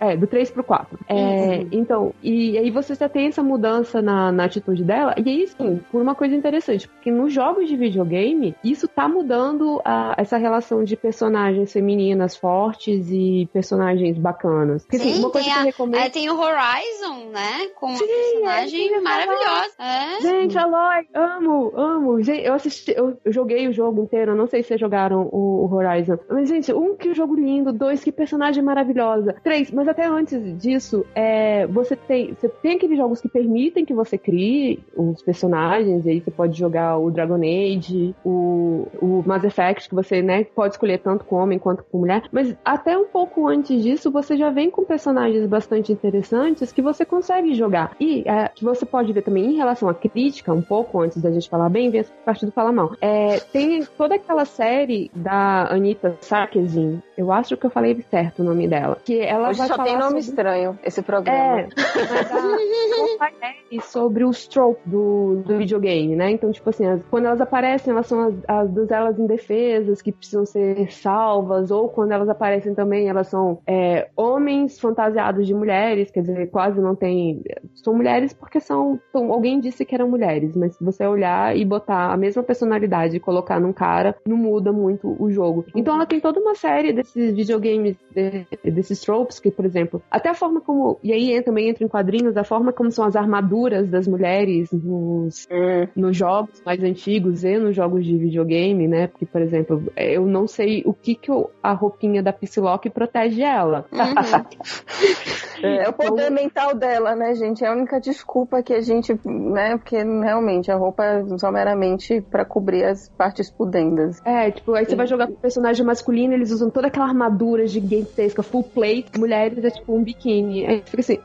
é, 0.00 0.16
do 0.16 0.26
3 0.26 0.50
pro 0.50 0.64
4. 0.64 0.98
É, 1.08 1.66
Então, 1.72 2.14
e 2.22 2.56
aí 2.56 2.70
você 2.70 2.94
já 2.94 3.06
tem 3.08 3.26
essa 3.26 3.42
mudança 3.42 4.00
na, 4.00 4.32
na 4.32 4.44
atitude 4.44 4.82
dela, 4.82 5.14
e 5.22 5.28
aí 5.28 5.46
sim, 5.46 5.78
por 5.90 6.00
uma 6.00 6.14
coisa 6.14 6.34
interessante, 6.34 6.88
porque 6.88 7.10
nos 7.10 7.34
jogos 7.34 7.68
de 7.68 7.76
videogame, 7.76 8.54
isso 8.64 8.88
tá 8.88 9.06
mudando 9.06 9.78
a- 9.84 10.14
essa 10.16 10.38
relação 10.38 10.84
de 10.84 10.96
personagens 11.02 11.72
femininas 11.72 12.36
fortes 12.36 13.08
e 13.10 13.48
personagens 13.52 14.16
bacanas. 14.16 14.82
Porque, 14.84 14.96
assim, 14.96 15.14
Sim, 15.14 15.18
uma 15.20 15.30
coisa 15.30 15.44
tem 15.46 15.52
que 15.54 15.58
eu 15.58 15.62
a- 15.62 15.64
recomendo. 15.64 16.00
Aí 16.02 16.10
tem 16.10 16.30
o 16.30 16.38
Horizon, 16.38 17.30
né? 17.30 17.68
Com 17.78 17.88
Sim, 17.88 18.04
uma 18.04 18.06
é 18.06 18.14
eu 18.14 18.32
personagem 18.32 18.88
falar. 18.88 19.02
maravilhosa. 19.02 19.74
É. 19.78 20.20
Gente, 20.20 20.58
Aloy, 20.58 21.06
amo, 21.14 21.72
amo. 21.76 22.22
Gente, 22.22 22.44
eu 22.46 22.54
assisti, 22.54 22.94
eu, 22.96 23.18
eu 23.24 23.32
joguei 23.32 23.66
o 23.68 23.72
jogo 23.72 24.02
inteiro, 24.02 24.34
não 24.36 24.46
sei 24.46 24.62
se 24.62 24.68
vocês 24.68 24.80
jogaram 24.80 25.28
o, 25.32 25.66
o 25.68 25.74
Horizon. 25.74 26.18
Mas, 26.30 26.48
gente, 26.48 26.72
um, 26.72 26.94
que 26.96 27.12
jogo 27.14 27.34
lindo, 27.34 27.72
dois, 27.72 28.02
que 28.04 28.12
personagem 28.12 28.62
maravilhosa. 28.62 29.34
Três, 29.42 29.70
mas 29.70 29.88
até 29.88 30.06
antes 30.06 30.40
disso, 30.58 31.04
é, 31.14 31.66
você 31.66 31.96
tem. 31.96 32.34
Você 32.34 32.48
tem 32.48 32.76
aqueles 32.76 32.96
jogos 32.96 33.20
que 33.20 33.28
permitem 33.28 33.84
que 33.84 33.92
você 33.94 34.16
crie 34.16 34.82
os 34.96 35.20
personagens, 35.22 36.06
e 36.06 36.10
aí 36.10 36.20
você 36.20 36.30
pode 36.30 36.56
jogar 36.58 36.96
o 36.98 37.10
Dragon 37.10 37.34
Age, 37.42 38.14
o, 38.24 38.86
o 39.00 39.22
Mass 39.26 39.42
Effect, 39.44 39.88
que 39.88 39.94
você, 39.94 40.22
né, 40.22 40.44
pode 40.44 40.74
escolher 40.74 40.91
tanto 40.98 41.24
com 41.24 41.36
homem 41.36 41.58
quanto 41.58 41.84
com 41.84 41.98
mulher. 41.98 42.22
Mas 42.30 42.56
até 42.64 42.96
um 42.96 43.06
pouco 43.06 43.48
antes 43.48 43.82
disso, 43.82 44.10
você 44.10 44.36
já 44.36 44.50
vem 44.50 44.70
com 44.70 44.84
personagens 44.84 45.46
bastante 45.46 45.92
interessantes 45.92 46.72
que 46.72 46.82
você 46.82 47.04
consegue 47.04 47.54
jogar. 47.54 47.94
E 48.00 48.22
é, 48.26 48.48
que 48.48 48.64
você 48.64 48.84
pode 48.84 49.12
ver 49.12 49.22
também 49.22 49.46
em 49.52 49.56
relação 49.56 49.88
à 49.88 49.94
crítica, 49.94 50.52
um 50.52 50.62
pouco 50.62 51.00
antes 51.00 51.20
da 51.20 51.30
gente 51.30 51.48
falar 51.48 51.68
bem, 51.68 51.90
vem 51.90 52.00
essa 52.00 52.12
parte 52.24 52.46
do 52.46 52.52
Fala 52.52 52.72
Mal. 52.72 52.92
É, 53.00 53.40
tem 53.40 53.84
toda 53.96 54.14
aquela 54.14 54.44
série 54.44 55.10
da 55.14 55.72
Anitta 55.72 56.16
Sarkeesian, 56.20 57.02
eu 57.16 57.30
acho 57.32 57.56
que 57.56 57.66
eu 57.66 57.70
falei 57.70 58.00
certo 58.10 58.40
o 58.40 58.44
nome 58.44 58.66
dela, 58.66 58.98
que 59.04 59.20
ela 59.20 59.50
Hoje 59.50 59.58
vai 59.58 59.68
só 59.68 59.76
falar 59.76 59.88
tem 59.88 59.98
nome 59.98 60.06
sobre... 60.06 60.20
estranho 60.20 60.78
esse 60.84 61.02
programa. 61.02 61.60
É, 61.60 61.68
mas 61.76 62.30
a, 62.30 63.80
sobre 63.82 64.24
os 64.24 64.46
tropes 64.46 64.82
do, 64.86 65.42
do 65.44 65.58
videogame, 65.58 66.16
né? 66.16 66.30
Então, 66.30 66.50
tipo 66.50 66.68
assim, 66.70 66.86
as- 66.86 67.04
quando 67.06 67.26
elas 67.26 67.40
aparecem, 67.40 67.92
elas 67.92 68.06
são 68.06 68.20
as, 68.28 68.34
as 68.48 68.70
donzelas 68.70 69.18
indefesas 69.18 70.00
que 70.02 70.12
precisam 70.12 70.44
ser 70.46 70.71
salvas, 70.90 71.70
ou 71.70 71.88
quando 71.88 72.12
elas 72.12 72.28
aparecem 72.28 72.74
também, 72.74 73.08
elas 73.08 73.28
são 73.28 73.58
é, 73.66 74.08
homens 74.16 74.78
fantasiados 74.78 75.46
de 75.46 75.54
mulheres, 75.54 76.10
quer 76.10 76.20
dizer, 76.22 76.46
quase 76.50 76.80
não 76.80 76.94
tem. 76.94 77.42
São 77.74 77.94
mulheres 77.94 78.32
porque 78.32 78.60
são. 78.60 78.98
são- 79.12 79.32
alguém 79.32 79.60
disse 79.60 79.84
que 79.84 79.94
eram 79.94 80.08
mulheres, 80.08 80.56
mas 80.56 80.74
se 80.76 80.84
você 80.84 81.06
olhar 81.06 81.56
e 81.56 81.64
botar 81.64 82.12
a 82.12 82.16
mesma 82.16 82.42
personalidade 82.42 83.16
e 83.16 83.20
colocar 83.20 83.60
num 83.60 83.72
cara, 83.72 84.14
não 84.26 84.36
muda 84.36 84.72
muito 84.72 85.16
o 85.22 85.30
jogo. 85.30 85.64
Então 85.74 85.94
ela 85.94 86.06
tem 86.06 86.20
toda 86.20 86.40
uma 86.40 86.54
série 86.54 86.92
desses 86.92 87.34
videogames, 87.34 87.96
de- 88.14 88.46
desses 88.70 89.00
tropes, 89.00 89.38
que, 89.38 89.50
por 89.50 89.64
exemplo, 89.64 90.02
até 90.10 90.28
a 90.30 90.34
forma 90.34 90.60
como. 90.60 90.98
E 91.02 91.12
aí 91.12 91.40
também 91.42 91.68
entra 91.68 91.84
em 91.84 91.88
quadrinhos, 91.88 92.36
a 92.36 92.44
forma 92.44 92.72
como 92.72 92.90
são 92.90 93.04
as 93.04 93.16
armaduras 93.16 93.88
das 93.90 94.06
mulheres 94.06 94.70
nos, 94.72 95.46
Hum. 95.50 95.86
nos 95.96 96.16
jogos 96.16 96.62
mais 96.64 96.82
antigos 96.82 97.44
e 97.44 97.58
nos 97.58 97.74
jogos 97.76 98.04
de 98.04 98.16
videogame, 98.16 98.86
né? 98.88 99.06
Porque, 99.06 99.26
por 99.26 99.40
exemplo, 99.40 99.82
eu 99.96 100.26
não 100.26 100.46
sei 100.46 100.61
o 100.86 100.92
que, 100.92 101.14
que 101.14 101.30
a 101.62 101.72
roupinha 101.72 102.22
da 102.22 102.32
Psylocke 102.32 102.90
protege 102.90 103.42
ela. 103.42 103.86
É 105.62 105.88
o 105.88 105.92
poder 105.92 106.28
mental 106.30 106.74
dela, 106.74 107.14
né, 107.14 107.34
gente? 107.36 107.64
É 107.64 107.68
a 107.68 107.72
única 107.72 108.00
desculpa 108.00 108.62
que 108.64 108.74
a 108.74 108.80
gente, 108.80 109.16
né? 109.24 109.76
Porque 109.76 109.96
realmente 109.96 110.72
a 110.72 110.76
roupa 110.76 111.04
é 111.04 111.38
só 111.38 111.52
meramente 111.52 112.20
pra 112.20 112.44
cobrir 112.44 112.84
as 112.84 113.08
partes 113.10 113.48
pudendas. 113.48 114.20
É, 114.24 114.50
tipo, 114.50 114.74
aí 114.74 114.84
você 114.84 114.96
vai 114.96 115.06
jogar 115.06 115.28
com 115.28 115.34
o 115.34 115.36
personagem 115.36 115.86
masculino, 115.86 116.34
eles 116.34 116.50
usam 116.50 116.68
toda 116.68 116.88
aquela 116.88 117.06
armadura 117.06 117.64
gigantesca, 117.66 118.42
full 118.42 118.64
plate. 118.64 119.16
Mulheres 119.16 119.64
é 119.64 119.70
tipo 119.70 119.94
um 119.94 120.02
biquíni. 120.02 120.66
Aí 120.66 120.82
fica 120.84 121.00
assim, 121.00 121.18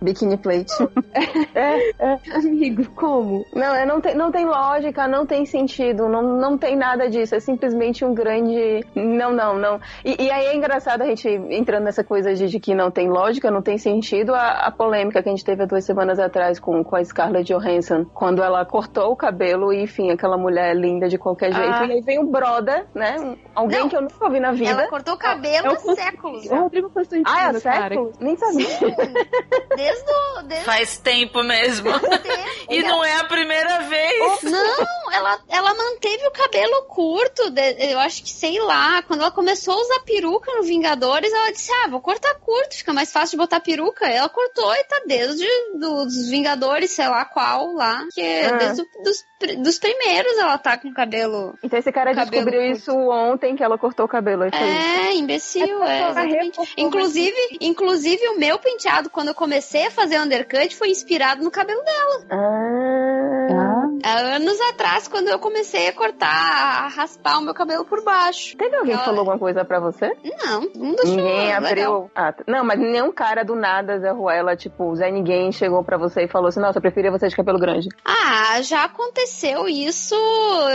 Biquíni 0.00 0.36
plate. 0.36 0.74
é, 1.54 1.90
é. 1.98 2.18
amigo, 2.34 2.84
como? 2.94 3.44
Não, 3.54 3.74
é, 3.74 3.86
não, 3.86 4.00
tem, 4.00 4.14
não 4.14 4.30
tem 4.30 4.44
lógica, 4.44 5.08
não 5.08 5.24
tem 5.24 5.46
sentido, 5.46 6.08
não, 6.08 6.22
não 6.22 6.58
tem 6.58 6.76
nada 6.76 7.08
disso. 7.08 7.34
É 7.34 7.40
simplesmente 7.40 8.04
um 8.04 8.14
grande. 8.14 8.84
Não, 8.94 9.32
não, 9.32 9.58
não. 9.58 9.80
E, 10.04 10.24
e 10.24 10.30
aí 10.30 10.46
é 10.46 10.56
engraçado 10.56 11.02
a 11.02 11.06
gente 11.06 11.28
entrando 11.28 11.84
nessa 11.84 12.04
coisa 12.04 12.34
de, 12.34 12.46
de 12.46 12.60
que 12.60 12.74
não 12.74 12.90
tem 12.90 13.08
lógica, 13.08 13.50
não 13.50 13.62
tem 13.62 13.78
sentido, 13.78 14.34
a, 14.34 14.66
a 14.66 14.70
polêmica 14.70 15.22
que 15.22 15.28
a 15.28 15.32
gente 15.32 15.44
teve 15.44 15.62
há 15.62 15.66
duas 15.66 15.84
semanas 15.84 16.18
atrás 16.18 16.60
com, 16.60 16.84
com 16.84 16.96
a 16.96 17.04
Scarlett 17.04 17.52
Johansson, 17.52 18.04
quando 18.12 18.42
ela 18.42 18.64
cortou 18.64 19.10
o 19.12 19.16
cabelo 19.16 19.72
e, 19.72 19.82
enfim, 19.82 20.10
aquela 20.10 20.36
mulher 20.36 20.74
linda 20.76 21.08
de 21.08 21.16
qualquer 21.18 21.52
jeito. 21.52 21.72
Ah. 21.72 21.86
E 21.86 21.92
aí 21.92 22.00
vem 22.02 22.18
o 22.18 22.26
brother, 22.26 22.86
né? 22.94 23.36
Alguém 23.54 23.80
Não. 23.80 23.88
que 23.88 23.96
eu 23.96 24.02
nunca 24.02 24.24
ouvi 24.24 24.40
na 24.40 24.52
vida. 24.52 24.70
Ela 24.70 24.88
cortou 24.88 25.14
o 25.14 25.18
cabelo 25.18 25.66
Eu 25.68 25.72
há 25.72 25.94
séculos. 25.94 26.44
O 26.44 26.48
já. 26.48 26.60
Rodrigo 26.60 26.90
Constantino, 26.90 27.24
Ah, 27.26 27.40
é 27.40 27.44
cara. 27.44 27.60
sério? 27.60 28.12
Nem 28.20 28.36
sabia. 28.36 28.66
Desde 29.76 30.10
o. 30.10 30.42
Desde 30.42 30.64
Faz 30.64 30.98
tempo 30.98 31.42
mesmo. 31.42 31.90
o 31.90 32.00
tempo. 32.00 32.26
E 32.68 32.82
não 32.82 33.04
é 33.04 33.16
a 33.18 33.24
primeira 33.24 33.82
vez. 33.82 34.42
Não, 34.42 35.12
ela, 35.12 35.38
ela 35.48 35.72
manteve 35.74 36.26
o 36.26 36.32
cabelo 36.32 36.82
curto. 36.88 37.48
de- 37.50 37.92
eu 37.92 37.98
acho 38.00 38.24
que, 38.24 38.30
sei 38.30 38.58
lá, 38.60 39.02
quando 39.02 39.20
ela 39.20 39.30
começou 39.30 39.74
a 39.74 39.80
usar 39.82 40.00
peruca 40.00 40.52
no 40.52 40.64
Vingadores, 40.64 41.32
ela 41.32 41.52
disse: 41.52 41.70
Ah, 41.72 41.88
vou 41.88 42.00
cortar 42.00 42.34
curto, 42.40 42.74
fica 42.76 42.92
mais 42.92 43.12
fácil 43.12 43.30
de 43.32 43.36
botar 43.36 43.60
peruca. 43.60 44.04
Ela 44.06 44.28
cortou 44.28 44.74
e 44.74 44.82
tá 44.84 45.00
desde 45.06 45.46
dos 45.78 46.28
Vingadores, 46.28 46.90
sei 46.90 47.06
lá 47.08 47.24
qual 47.24 47.72
lá. 47.72 48.04
Que 48.12 48.20
é 48.20 48.46
Ah. 48.46 48.56
desde 48.56 48.82
o- 48.82 49.02
dos, 49.04 49.24
dos 49.62 49.78
primeiros 49.78 50.36
ela 50.38 50.58
tá 50.58 50.76
com 50.76 50.92
cabelo. 50.92 51.54
Então 51.62 51.78
esse 51.78 51.92
cara 51.92 52.12
descobriu 52.12 52.60
curto. 52.62 52.76
isso 52.78 52.92
ontem 53.08 53.54
que 53.54 53.62
ela 53.62 53.78
cortou 53.78 54.06
o 54.06 54.08
cabelo. 54.08 54.44
Isso. 54.46 54.56
É, 54.56 55.14
imbecil, 55.14 55.84
é, 55.84 55.86
pra 55.86 56.10
exatamente. 56.10 56.58
reforçar 56.58 56.74
Inclusive, 56.76 57.58
inclusive, 57.60 58.28
o 58.30 58.38
meu 58.40 58.58
penteado, 58.58 59.08
quando 59.08 59.25
eu 59.28 59.34
comecei 59.34 59.86
a 59.86 59.90
fazer 59.90 60.20
undercut, 60.20 60.74
foi 60.76 60.90
inspirado 60.90 61.42
no 61.42 61.50
cabelo 61.50 61.82
dela. 61.82 62.26
Ah. 62.30 63.76
Há 64.06 64.36
anos 64.36 64.60
atrás, 64.60 65.08
quando 65.08 65.28
eu 65.28 65.38
comecei 65.38 65.88
a 65.88 65.92
cortar, 65.92 66.28
a 66.28 66.88
raspar 66.88 67.38
o 67.38 67.40
meu 67.40 67.52
cabelo 67.52 67.84
por 67.84 68.04
baixo. 68.04 68.56
Teve 68.56 68.76
alguém 68.76 68.96
que 68.96 69.04
falou 69.04 69.20
alguma 69.20 69.38
coisa 69.38 69.64
pra 69.64 69.80
você? 69.80 70.08
Não, 70.44 70.60
não 70.74 70.94
deixou. 70.94 71.16
Ninguém 71.16 71.46
legal. 71.46 71.64
abriu. 71.64 72.10
Ah, 72.14 72.34
não, 72.46 72.64
mas 72.64 72.78
nenhum 72.78 73.10
cara 73.10 73.42
do 73.42 73.56
nada, 73.56 73.98
Zé 73.98 74.10
Ruela, 74.10 74.54
tipo, 74.56 74.94
Zé 74.94 75.10
Ninguém 75.10 75.50
chegou 75.50 75.82
pra 75.82 75.96
você 75.96 76.24
e 76.24 76.28
falou 76.28 76.48
assim: 76.48 76.60
Nossa, 76.60 76.78
eu 76.78 76.82
preferia 76.82 77.10
você 77.10 77.26
de 77.26 77.34
cabelo 77.34 77.58
grande. 77.58 77.88
Ah, 78.04 78.62
já 78.62 78.84
aconteceu 78.84 79.68
isso 79.68 80.14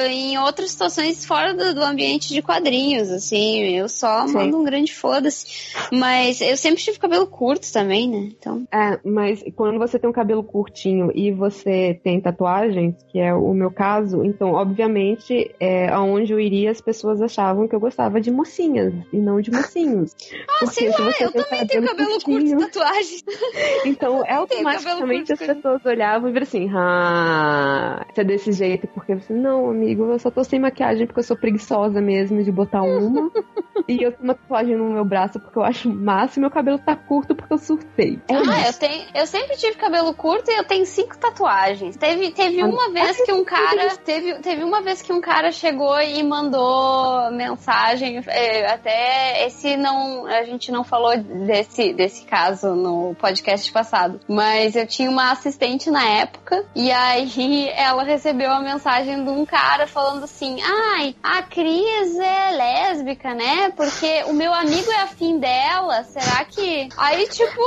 em 0.09 0.37
outras 0.39 0.71
situações 0.71 1.25
fora 1.25 1.53
do, 1.53 1.73
do 1.73 1.83
ambiente 1.83 2.33
de 2.33 2.41
quadrinhos, 2.41 3.09
assim. 3.09 3.77
Eu 3.77 3.87
só 3.87 4.27
Sim. 4.27 4.33
mando 4.33 4.57
um 4.57 4.63
grande 4.63 4.93
foda-se. 4.93 5.73
Mas 5.91 6.41
eu 6.41 6.57
sempre 6.57 6.83
tive 6.83 6.99
cabelo 6.99 7.27
curto 7.27 7.71
também, 7.71 8.09
né? 8.09 8.31
Então. 8.41 8.67
É, 8.71 8.99
mas 9.05 9.43
quando 9.55 9.77
você 9.77 9.99
tem 9.99 10.09
um 10.09 10.13
cabelo 10.13 10.43
curtinho 10.43 11.11
e 11.13 11.31
você 11.31 11.99
tem 12.03 12.19
tatuagens, 12.19 12.95
que 13.11 13.19
é 13.19 13.31
o 13.33 13.53
meu 13.53 13.69
caso, 13.69 14.23
então, 14.23 14.53
obviamente, 14.53 15.53
é 15.59 15.87
aonde 15.89 16.33
eu 16.33 16.39
iria, 16.39 16.71
as 16.71 16.81
pessoas 16.81 17.21
achavam 17.21 17.67
que 17.67 17.75
eu 17.75 17.79
gostava 17.79 18.19
de 18.19 18.31
mocinhas 18.31 18.93
e 19.13 19.17
não 19.17 19.39
de 19.39 19.51
mocinhos. 19.51 20.15
Ah, 20.49 20.53
Porque 20.59 20.73
sei 20.73 20.91
se 20.91 21.01
lá, 21.01 21.11
eu 21.21 21.31
também 21.31 21.67
tenho 21.67 21.85
cabelo 21.85 22.09
curto 22.09 22.25
curtinho, 22.25 22.59
e 22.59 22.65
tatuagem. 22.65 23.19
Então, 23.85 24.23
é 24.25 24.33
automaticamente 24.33 25.33
as 25.33 25.39
curto. 25.39 25.55
pessoas 25.55 25.85
olhavam 25.85 26.29
e 26.29 26.33
viram 26.33 26.43
assim, 26.43 26.69
ah, 26.73 28.05
você 28.11 28.21
é 28.21 28.23
desse 28.23 28.51
jeito, 28.51 28.87
porque 28.87 29.13
você, 29.13 29.33
não, 29.33 29.69
amigo, 29.69 30.05
eu 30.05 30.17
só 30.17 30.31
tô 30.31 30.43
sem 30.43 30.59
maquiagem 30.59 31.05
porque 31.05 31.19
eu 31.19 31.23
sou 31.23 31.37
preguiçosa 31.37 32.01
mesmo 32.01 32.43
de 32.43 32.51
botar 32.51 32.81
uma. 32.81 33.29
e 33.87 34.01
eu 34.01 34.11
tenho 34.11 34.23
uma 34.23 34.33
tatuagem 34.33 34.75
no 34.75 34.91
meu 34.91 35.05
braço 35.05 35.39
porque 35.39 35.59
eu 35.59 35.63
acho 35.63 35.89
massa 35.93 36.39
e 36.39 36.41
meu 36.41 36.49
cabelo 36.49 36.79
tá 36.79 36.95
curto 36.95 37.35
porque 37.35 37.53
eu 37.53 37.57
surtei. 37.57 38.19
É 38.35 38.51
Ah, 38.51 38.67
eu, 38.67 38.73
tenho, 38.73 39.05
eu 39.13 39.27
sempre 39.27 39.57
tive 39.57 39.75
cabelo 39.75 40.13
curto 40.13 40.49
e 40.49 40.57
eu 40.57 40.63
tenho 40.63 40.85
cinco 40.85 41.17
tatuagens. 41.17 41.95
Teve, 41.97 42.31
teve 42.31 42.63
uma 42.63 42.89
vez 42.91 43.21
que 43.21 43.31
um 43.31 43.43
cara. 43.43 43.95
Teve, 43.97 44.35
teve 44.35 44.63
uma 44.63 44.81
vez 44.81 45.01
que 45.01 45.11
um 45.11 45.21
cara 45.21 45.51
chegou 45.51 45.99
e 46.01 46.21
mandou 46.23 47.31
mensagem. 47.31 48.23
é, 48.27 48.71
até 48.71 49.45
esse 49.45 49.77
não. 49.77 50.25
A 50.25 50.43
gente 50.43 50.71
não 50.71 50.83
falou 50.83 51.17
desse, 51.17 51.93
desse 51.93 52.25
caso 52.25 52.75
no 52.75 53.15
podcast 53.15 53.71
passado. 53.71 54.19
Mas 54.27 54.75
eu 54.75 54.87
tinha 54.87 55.09
uma 55.09 55.31
assistente 55.31 55.89
na 55.89 56.05
época. 56.05 56.65
E 56.75 56.91
aí 56.91 57.69
ela 57.75 58.03
recebeu 58.03 58.51
a 58.51 58.59
mensagem 58.59 59.23
de 59.23 59.29
um 59.29 59.45
cara 59.45 59.87
falando 59.87 60.23
assim: 60.23 60.57
Ai, 60.61 61.15
a 61.21 61.41
Cris 61.43 62.17
é 62.17 62.51
lésbica, 62.51 63.33
né? 63.33 63.71
Porque 63.75 64.23
o 64.27 64.33
meu 64.33 64.53
amigo 64.53 64.91
é 64.91 65.01
afim 65.01 65.39
dela. 65.39 66.03
Será 66.03 66.43
que. 66.45 66.89
Aí, 66.97 67.27
tipo. 67.27 67.61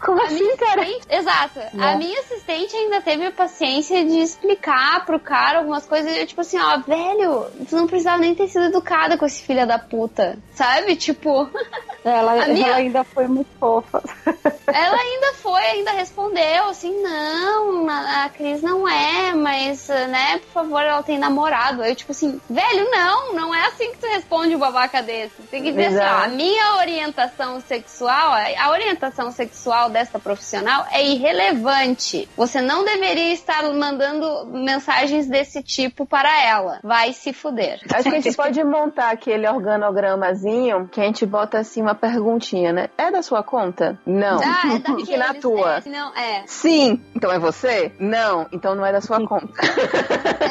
Como 0.00 0.20
A 0.20 0.24
assim, 0.24 0.42
minha 0.42 0.56
cara? 0.56 0.86
Exato. 1.10 1.60
A 1.78 1.96
minha 1.96 2.20
assistente 2.20 2.74
ainda 2.74 3.02
teve 3.02 3.26
a 3.26 3.30
paciência 3.30 4.04
de 4.04 4.18
explicar 4.18 5.04
pro 5.04 5.20
cara 5.20 5.58
algumas 5.58 5.84
coisas. 5.84 6.10
E 6.10 6.20
eu, 6.20 6.26
tipo 6.26 6.40
assim, 6.40 6.58
ó, 6.58 6.78
velho, 6.78 7.46
tu 7.68 7.76
não 7.76 7.86
precisava 7.86 8.18
nem 8.18 8.34
ter 8.34 8.48
sido 8.48 8.64
educada 8.64 9.18
com 9.18 9.26
esse 9.26 9.42
filho 9.42 9.66
da 9.66 9.78
puta. 9.78 10.38
Sabe? 10.54 10.96
Tipo, 10.96 11.50
Ela, 12.04 12.46
minha- 12.46 12.74
ainda 12.76 13.04
foi 13.04 13.26
muito 13.26 13.48
fofa. 13.58 14.02
ela 14.66 14.96
ainda 14.96 15.34
foi, 15.34 15.62
ainda 15.62 15.90
respondeu 15.92 16.64
assim, 16.68 17.02
não, 17.02 17.88
a, 17.88 18.28
Cris 18.30 18.62
não 18.62 18.88
é, 18.88 19.34
mas, 19.34 19.88
né, 19.88 20.38
por 20.38 20.52
favor, 20.62 20.80
ela 20.82 21.02
tem 21.02 21.18
namorado. 21.18 21.82
Eu, 21.84 21.94
tipo 21.94 22.12
assim, 22.12 22.40
velho, 22.48 22.90
não, 22.90 23.34
não 23.34 23.54
é 23.54 23.66
assim 23.66 23.90
que 23.92 23.98
tu 23.98 24.06
responde 24.06 24.54
um 24.54 24.58
babaca 24.58 25.02
desse. 25.02 25.42
Tem 25.50 25.62
que 25.62 25.72
dizer 25.72 26.00
assim, 26.00 26.14
ó, 26.20 26.24
a 26.24 26.28
minha 26.28 26.76
orientação 26.76 27.60
sexual, 27.60 28.32
a 28.58 28.70
orientação 28.70 29.30
sexual 29.30 29.90
desta 29.90 30.18
profissional 30.18 30.86
é 30.90 31.04
irrelevante. 31.04 32.28
Você 32.36 32.60
não 32.60 32.84
deveria 32.84 33.32
estar 33.32 33.62
mandando 33.72 34.46
mensagens 34.46 35.26
desse 35.26 35.62
tipo 35.62 36.06
para 36.06 36.30
ela. 36.44 36.78
Vai 36.82 37.12
se 37.12 37.32
fuder. 37.32 37.80
Acho 37.92 38.08
que 38.10 38.16
a 38.16 38.20
gente 38.20 38.36
pode 38.36 38.62
montar 38.64 39.10
aquele 39.10 39.46
organogramazinho 39.48 40.88
que 40.88 41.00
a 41.00 41.04
gente 41.04 41.26
bota 41.26 41.58
assim 41.58 41.82
uma 41.90 41.94
perguntinha, 41.94 42.72
né? 42.72 42.88
É 42.96 43.10
da 43.10 43.22
sua 43.22 43.42
conta? 43.42 43.98
Não. 44.06 44.40
Ah, 44.42 44.74
é 44.74 44.78
daqueles, 44.78 45.08
E 45.10 45.16
na 45.16 45.34
tua? 45.34 45.82
É, 45.84 45.88
não, 45.88 46.14
é. 46.16 46.44
Sim. 46.46 47.00
Então 47.14 47.30
é 47.30 47.38
você? 47.38 47.92
Não. 47.98 48.46
Então 48.52 48.74
não 48.74 48.84
é 48.86 48.92
da 48.92 49.00
sua 49.00 49.18
conta. 49.26 49.52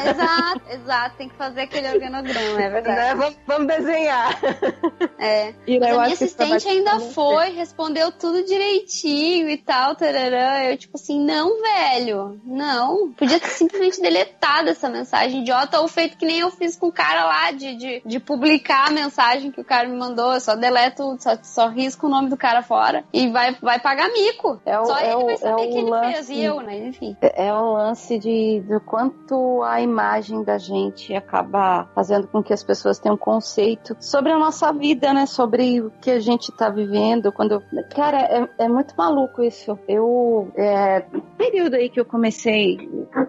Exato, 0.08 0.60
exato. 0.70 1.16
Tem 1.16 1.28
que 1.28 1.34
fazer 1.36 1.62
aquele 1.62 1.88
organograma, 1.88 2.60
é 2.60 2.68
Né? 2.68 2.70
verdade. 2.70 3.18
Vamos, 3.18 3.36
vamos 3.46 3.66
desenhar. 3.66 4.38
É. 5.22 5.52
E 5.66 5.78
Mas 5.78 5.90
a 5.90 5.92
minha 5.92 6.14
isso 6.14 6.24
assistente 6.24 6.66
ainda 6.66 6.98
foi, 6.98 7.50
respondeu 7.50 8.10
tudo 8.10 8.42
direitinho 8.42 9.50
e 9.50 9.56
tal, 9.58 9.94
tarará. 9.94 10.64
Eu, 10.64 10.78
tipo 10.78 10.96
assim, 10.96 11.22
não, 11.22 11.60
velho, 11.60 12.40
não. 12.44 13.12
Podia 13.12 13.38
ter 13.38 13.48
simplesmente 13.48 14.00
deletado 14.00 14.70
essa 14.70 14.88
mensagem 14.88 15.42
idiota 15.42 15.78
ou 15.80 15.88
feito 15.88 16.16
que 16.16 16.24
nem 16.24 16.38
eu 16.38 16.50
fiz 16.50 16.74
com 16.74 16.86
o 16.86 16.92
cara 16.92 17.24
lá 17.26 17.50
de, 17.50 17.74
de, 17.76 18.02
de 18.04 18.18
publicar 18.18 18.86
a 18.88 18.90
mensagem 18.90 19.50
que 19.50 19.60
o 19.60 19.64
cara 19.64 19.86
me 19.86 19.96
mandou. 19.96 20.32
Eu 20.32 20.40
só 20.40 20.54
deleto, 20.56 21.16
só, 21.20 21.29
só 21.42 21.68
risco 21.68 22.06
o 22.06 22.10
nome 22.10 22.28
do 22.28 22.36
cara 22.36 22.62
fora 22.62 23.04
e 23.12 23.28
vai, 23.30 23.54
vai 23.60 23.78
pagar 23.80 24.08
mico. 24.12 24.60
É 24.64 24.78
o- 24.78 24.84
só 24.86 24.98
é 24.98 25.06
ele 25.12 25.14
o- 25.22 25.24
vai 25.26 25.34
é 25.34 25.36
saber 25.38 25.52
o 25.52 25.56
que 25.70 25.78
ele 25.78 25.90
lance- 25.90 26.12
fez 26.14 26.30
e 26.30 26.42
eu, 26.42 26.60
né? 26.60 26.78
Enfim. 26.88 27.16
É 27.20 27.52
um 27.52 27.72
lance 27.72 28.18
de, 28.18 28.60
do 28.66 28.80
quanto 28.80 29.62
a 29.62 29.80
imagem 29.80 30.42
da 30.42 30.58
gente 30.58 31.14
acaba 31.14 31.88
fazendo 31.94 32.26
com 32.28 32.42
que 32.42 32.52
as 32.52 32.62
pessoas 32.62 32.98
tenham 32.98 33.14
um 33.14 33.18
conceito 33.18 33.96
sobre 34.00 34.32
a 34.32 34.38
nossa 34.38 34.72
vida, 34.72 35.12
né? 35.12 35.26
Sobre 35.26 35.80
o 35.80 35.90
que 36.00 36.10
a 36.10 36.20
gente 36.20 36.50
tá 36.52 36.68
vivendo. 36.68 37.32
Quando 37.32 37.62
Cara, 37.94 38.18
é, 38.20 38.48
é 38.64 38.68
muito 38.68 38.94
maluco 38.96 39.42
isso. 39.42 39.78
Eu. 39.88 40.50
É, 40.56 41.04
período 41.36 41.74
aí 41.74 41.88
que 41.88 42.00
eu 42.00 42.04
comecei. 42.04 42.78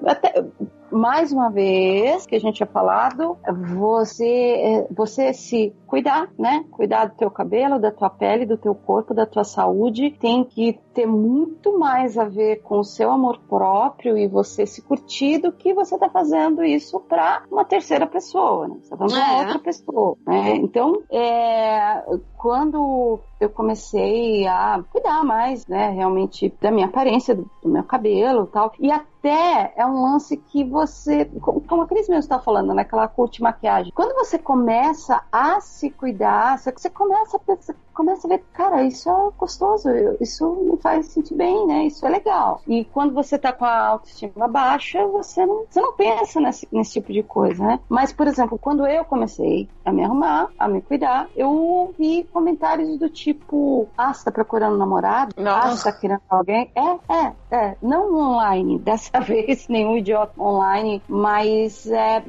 Até, 0.05 0.43
mais 0.91 1.31
uma 1.31 1.49
vez, 1.49 2.25
que 2.25 2.35
a 2.35 2.39
gente 2.39 2.55
tinha 2.57 2.67
falado, 2.67 3.37
você, 3.75 4.25
é, 4.25 4.87
você 4.91 5.33
se 5.33 5.73
cuidar, 5.87 6.29
né? 6.37 6.65
Cuidar 6.71 7.05
do 7.05 7.15
teu 7.15 7.31
cabelo, 7.31 7.79
da 7.79 7.91
tua 7.91 8.09
pele, 8.09 8.45
do 8.45 8.57
teu 8.57 8.75
corpo, 8.75 9.13
da 9.13 9.25
tua 9.25 9.43
saúde, 9.43 10.11
tem 10.19 10.43
que 10.43 10.79
ter 10.93 11.05
muito 11.05 11.77
mais 11.77 12.17
a 12.17 12.25
ver 12.25 12.61
com 12.63 12.79
o 12.79 12.83
seu 12.83 13.11
amor 13.11 13.39
próprio 13.49 14.17
e 14.17 14.27
você 14.27 14.65
se 14.65 14.81
curtir 14.81 15.39
do 15.39 15.51
que 15.51 15.73
você 15.73 15.97
tá 15.97 16.09
fazendo 16.09 16.63
isso 16.63 16.99
para 16.99 17.43
uma 17.51 17.63
terceira 17.65 18.05
pessoa, 18.05 18.67
né? 18.67 18.77
Você 18.81 18.89
tá 18.89 18.97
fazendo 18.97 19.19
pra 19.19 19.33
É. 19.33 19.39
outra 19.45 19.59
pessoa, 19.59 20.17
né? 20.27 20.55
Então, 20.55 21.01
é, 21.11 22.03
quando 22.37 23.19
eu 23.39 23.49
comecei 23.49 24.47
a 24.47 24.83
cuidar 24.91 25.23
mais, 25.23 25.65
né, 25.65 25.89
realmente 25.89 26.53
da 26.61 26.69
minha 26.71 26.85
aparência, 26.87 27.33
do, 27.35 27.49
do 27.63 27.69
meu 27.69 27.83
cabelo 27.83 28.43
e 28.43 28.47
tal, 28.47 28.71
e 28.79 28.91
até 28.91 29.73
é 29.75 29.85
um 29.85 30.01
lance 30.01 30.37
que 30.37 30.63
você, 30.63 31.25
como 31.67 31.81
a 31.83 31.87
Cris 31.87 32.07
mesmo 32.07 32.19
está 32.19 32.39
falando, 32.39 32.73
né, 32.73 32.83
que 32.83 32.93
ela 32.93 33.07
curte 33.07 33.41
maquiagem. 33.41 33.91
Quando 33.95 34.13
você 34.15 34.37
começa 34.37 35.23
a 35.31 35.59
se 35.61 35.89
cuidar, 35.89 36.57
você 36.59 36.89
começa 36.89 37.37
a 37.37 37.39
pensar, 37.39 37.75
começa 37.93 38.27
a 38.27 38.29
ver, 38.29 38.43
cara, 38.53 38.83
isso 38.83 39.09
é 39.09 39.29
gostoso, 39.37 39.89
isso 40.19 40.49
me 40.55 40.77
faz 40.77 41.07
sentir 41.07 41.35
bem, 41.35 41.67
né? 41.67 41.85
Isso 41.85 42.05
é 42.05 42.09
legal. 42.09 42.61
E 42.67 42.85
quando 42.85 43.13
você 43.13 43.37
tá 43.37 43.51
com 43.51 43.65
a 43.65 43.87
autoestima 43.87 44.47
baixa, 44.47 45.05
você 45.07 45.45
não, 45.45 45.65
você 45.69 45.81
não 45.81 45.93
pensa 45.93 46.39
nesse, 46.39 46.67
nesse 46.71 46.93
tipo 46.93 47.11
de 47.11 47.23
coisa, 47.23 47.63
né? 47.63 47.79
Mas, 47.89 48.11
por 48.11 48.27
exemplo, 48.27 48.57
quando 48.57 48.85
eu 48.87 49.05
comecei 49.05 49.69
a 49.85 49.91
me 49.91 50.03
arrumar, 50.03 50.49
a 50.57 50.67
me 50.67 50.81
cuidar, 50.81 51.27
eu 51.35 51.49
ouvi 51.49 52.27
comentários 52.31 52.97
do 52.97 53.09
tipo, 53.09 53.87
ah, 53.97 54.13
você 54.13 54.25
tá 54.25 54.31
procurando 54.31 54.75
um 54.75 54.79
namorado? 54.79 55.35
Ah, 55.37 55.69
você 55.69 55.91
tá 55.91 55.97
querendo 55.97 56.21
alguém? 56.29 56.71
É, 56.75 57.13
é, 57.13 57.33
é. 57.51 57.77
Não 57.81 58.15
online, 58.15 58.79
dessa 58.79 59.19
vez, 59.19 59.67
nenhum 59.67 59.97
idiota 59.97 60.33
online, 60.41 61.01
mas 61.07 61.85
é, 61.87 62.23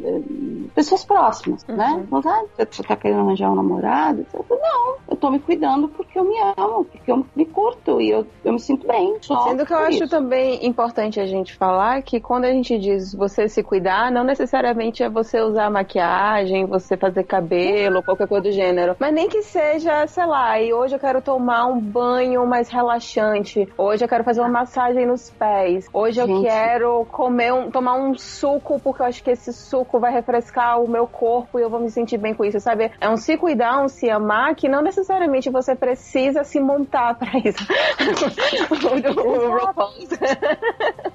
pessoas 0.75 1.05
próximas, 1.05 1.65
né? 1.67 2.05
Mas, 2.11 2.27
ah, 2.27 2.45
você 2.57 2.83
tá 2.83 2.97
querendo 2.97 3.21
arranjar 3.21 3.51
um 3.51 3.57
namorado? 3.57 4.27
Não, 4.51 4.97
eu 5.09 5.17
tô 5.17 5.31
me 5.31 5.39
cuidando 5.39 5.52
porque 5.89 6.19
eu 6.19 6.25
me 6.25 6.37
amo, 6.57 6.85
porque 6.85 7.11
eu 7.11 7.27
me 7.35 7.45
curto 7.47 8.01
e 8.01 8.11
eu, 8.11 8.27
eu 8.45 8.53
me 8.53 8.61
sinto 8.61 8.87
bem. 8.87 9.17
Sendo 9.21 9.67
que 9.67 9.73
eu 9.73 9.79
acho 9.79 10.05
isso. 10.05 10.09
também 10.09 10.65
importante 10.67 11.21
a 11.21 11.27
gente 11.27 11.55
falar 11.55 12.03
que 12.03 12.21
quando 12.21 12.45
a 12.45 12.53
gente 12.53 12.79
diz 12.79 13.15
você 13.15 13.49
se 13.49 13.63
cuidar, 13.63 14.11
não 14.11 14.25
necessariamente 14.25 15.03
é 15.03 15.09
você 15.09 15.41
usar 15.41 15.71
maquiagem, 15.71 16.67
você 16.67 16.97
fazer 16.97 17.25
cabelo 17.25 18.03
qualquer 18.03 18.27
coisa 18.27 18.45
do 18.45 18.53
gênero. 18.53 18.97
Mas 18.99 19.13
nem 19.13 19.29
que 19.29 19.43
seja, 19.43 20.07
sei 20.07 20.27
lá, 20.27 20.61
e 20.61 20.73
hoje 20.73 20.95
eu 20.95 20.99
quero 20.99 21.21
tomar 21.21 21.67
um 21.67 21.81
banho 21.81 22.47
mais 22.47 22.69
relaxante. 22.69 23.69
Hoje 23.77 24.05
eu 24.05 24.09
quero 24.09 24.25
fazer 24.25 24.41
uma 24.41 24.49
massagem 24.49 25.07
nos 25.07 25.31
pés. 25.31 25.89
Hoje 25.93 26.21
eu 26.21 26.27
Gente. 26.27 26.45
quero 26.45 27.05
comer 27.07 27.53
um, 27.53 27.71
tomar 27.71 27.95
um 27.95 28.15
suco 28.15 28.81
porque 28.81 29.03
eu 29.03 29.07
acho 29.07 29.23
que 29.23 29.31
esse 29.31 29.53
suco 29.53 29.99
vai 29.99 30.13
refrescar 30.13 30.81
o 30.81 30.89
meu 30.89 31.07
corpo 31.07 31.59
e 31.59 31.63
eu 31.63 31.71
vou 31.71 31.81
me 31.81 31.91
sentir 31.91 32.19
bem 32.19 32.35
com 32.35 32.45
isso, 32.45 32.61
sabe? 32.61 32.91
É 33.01 33.09
um 33.09 33.17
se 33.17 33.37
cuidar, 33.37 33.83
um 33.83 33.89
se 33.89 34.11
amar 34.11 34.55
que 34.55 34.69
não 34.69 34.83
necessariamente 34.83 35.42
você 35.51 35.75
precisa 35.75 36.45
se 36.45 36.61
montar 36.61 37.15
pra 37.15 37.39
isso. 37.39 37.65
o, 39.17 39.21
o 39.21 39.59
RuPaul's. 39.59 40.09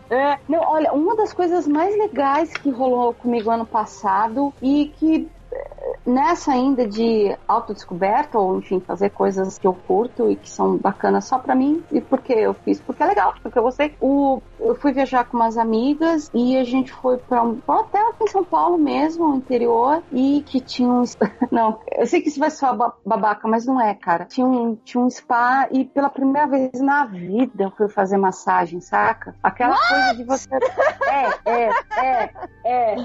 É, 0.10 0.40
não, 0.48 0.60
olha, 0.62 0.94
uma 0.94 1.16
das 1.16 1.34
coisas 1.34 1.68
mais 1.68 1.96
legais 1.98 2.52
que 2.54 2.70
rolou 2.70 3.14
comigo 3.14 3.50
ano 3.50 3.66
passado 3.66 4.54
e 4.62 4.94
que 4.98 5.30
eh, 5.52 5.96
nessa 6.06 6.52
ainda 6.52 6.88
de 6.88 7.36
autodescoberta, 7.48 8.40
ou 8.40 8.60
enfim, 8.60 8.80
fazer 8.80 9.10
coisas 9.10 9.58
que 9.58 9.68
eu 9.68 9.74
curto 9.74 10.32
e 10.32 10.36
que 10.36 10.50
são 10.50 10.78
bacanas 10.78 11.26
só 11.26 11.38
pra 11.38 11.56
mim, 11.56 11.84
e 11.92 12.00
porque 12.00 12.34
eu 12.34 12.54
fiz, 12.54 12.80
porque 12.80 13.04
é 13.04 13.06
legal, 13.06 13.34
porque 13.42 13.60
eu 13.60 13.64
gostei. 13.64 13.96
O, 14.00 14.42
eu 14.60 14.76
fui 14.76 14.92
viajar 14.92 15.26
com 15.26 15.38
umas 15.38 15.58
amigas 15.58 16.30
e 16.34 16.58
a 16.58 16.64
gente 16.64 16.92
foi 16.92 17.18
pra 17.18 17.44
um 17.44 17.62
hotel 17.68 18.10
aqui 18.10 18.24
em 18.24 18.28
São 18.28 18.44
Paulo 18.44 18.78
mesmo, 18.78 19.28
no 19.30 19.36
interior, 19.36 20.04
e 20.12 20.44
que 20.48 20.60
tinha 20.62 20.90
um. 20.90 21.04
Não, 21.52 21.80
eu 21.96 22.06
sei 22.06 22.22
que 22.22 22.30
isso 22.30 22.40
vai 22.40 22.50
soar 22.52 22.76
ba- 22.76 22.94
babaca, 23.06 23.48
mas 23.48 23.66
não 23.66 23.80
é, 23.80 23.94
cara. 23.94 24.26
Tinha 24.26 24.46
um, 24.46 24.76
tinha 24.76 25.02
um 25.04 25.10
spa 25.10 25.68
e 25.72 25.86
pela 25.86 26.10
primeira 26.10 26.48
vez 26.48 26.72
na 26.82 27.06
vida 27.06 27.64
eu 27.66 27.72
fui 27.72 27.88
fazer 27.90 28.18
massagem, 28.18 28.82
saca? 28.82 29.36
Aquela 29.42 29.78
coisa 29.78 30.16
de 30.16 30.24
você. 30.24 30.48
É, 31.08 31.50
é, 31.50 31.70
é, 32.04 32.34
é. 32.66 32.96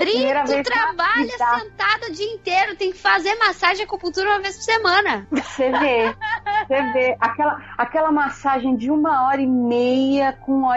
Tu 0.44 0.62
trabalha 0.64 1.22
vida. 1.22 1.58
sentada 1.60 2.06
o 2.08 2.12
dia 2.12 2.34
inteiro, 2.34 2.76
tem 2.76 2.90
que 2.90 2.98
fazer 2.98 3.34
massagem 3.36 3.82
e 3.82 3.84
acupuntura 3.84 4.28
uma 4.30 4.40
vez 4.40 4.56
por 4.56 4.62
semana. 4.64 5.26
Você 5.30 5.70
vê, 5.70 6.14
você 6.66 6.82
vê. 6.92 7.16
Aquela, 7.20 7.58
aquela 7.78 8.10
massagem 8.12 8.74
de 8.76 8.90
uma 8.90 9.26
hora 9.26 9.40
e 9.40 9.46
meia 9.46 10.32
com 10.32 10.68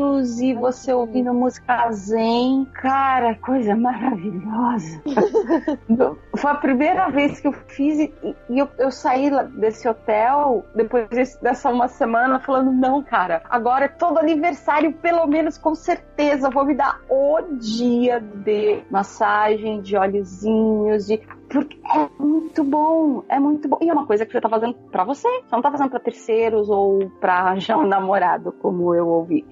olhinhos 0.00 0.40
e 0.40 0.54
você 0.54 0.92
ouvindo 0.92 1.32
música 1.32 1.90
zen. 1.92 2.66
Cara, 2.74 3.34
coisa 3.36 3.76
maravilhosa. 3.76 5.02
Foi 6.36 6.50
a 6.50 6.54
primeira 6.54 7.08
vez 7.10 7.40
que 7.40 7.48
eu 7.48 7.52
fiz 7.52 7.98
e, 7.98 8.12
e 8.48 8.58
eu, 8.58 8.68
eu 8.78 8.90
saí 8.90 9.30
desse 9.50 9.88
hotel 9.88 10.64
depois 10.74 11.08
desse- 11.08 11.40
dessa 11.42 11.70
uma 11.70 11.88
semana 11.88 12.40
falando: 12.40 12.72
não, 12.72 13.02
cara, 13.02 13.42
agora 13.48 13.84
é 13.86 13.88
todo 13.88 14.18
aniversário, 14.18 14.92
pelo 14.92 15.26
menos 15.26 15.58
com 15.58 15.74
certeza, 15.74 16.50
vou 16.50 16.64
me 16.64 16.74
dar 16.74 17.00
o 17.08 17.40
dia 17.58 18.20
de 18.20 18.82
massagem, 18.90 19.80
de 19.80 19.96
olhozinhos, 19.96 21.06
de 21.06 21.18
porque 21.50 21.76
é 21.84 22.08
muito 22.22 22.62
bom, 22.62 23.24
é 23.28 23.38
muito 23.40 23.68
bom. 23.68 23.78
E 23.82 23.88
é 23.88 23.92
uma 23.92 24.06
coisa 24.06 24.24
que 24.24 24.32
você 24.32 24.40
tá 24.40 24.48
fazendo 24.48 24.74
pra 24.90 25.04
você. 25.04 25.28
Você 25.28 25.52
não 25.52 25.60
tá 25.60 25.70
fazendo 25.70 25.90
pra 25.90 25.98
terceiros 25.98 26.70
ou 26.70 27.10
pra 27.20 27.34
arranjar 27.40 27.78
um 27.78 27.86
namorado, 27.86 28.52
como 28.52 28.94
eu 28.94 29.06
ouvi. 29.08 29.44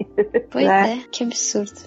Pois 0.49 0.65
Né? 0.69 0.93
é, 0.93 1.07
que 1.11 1.23
absurdo. 1.23 1.81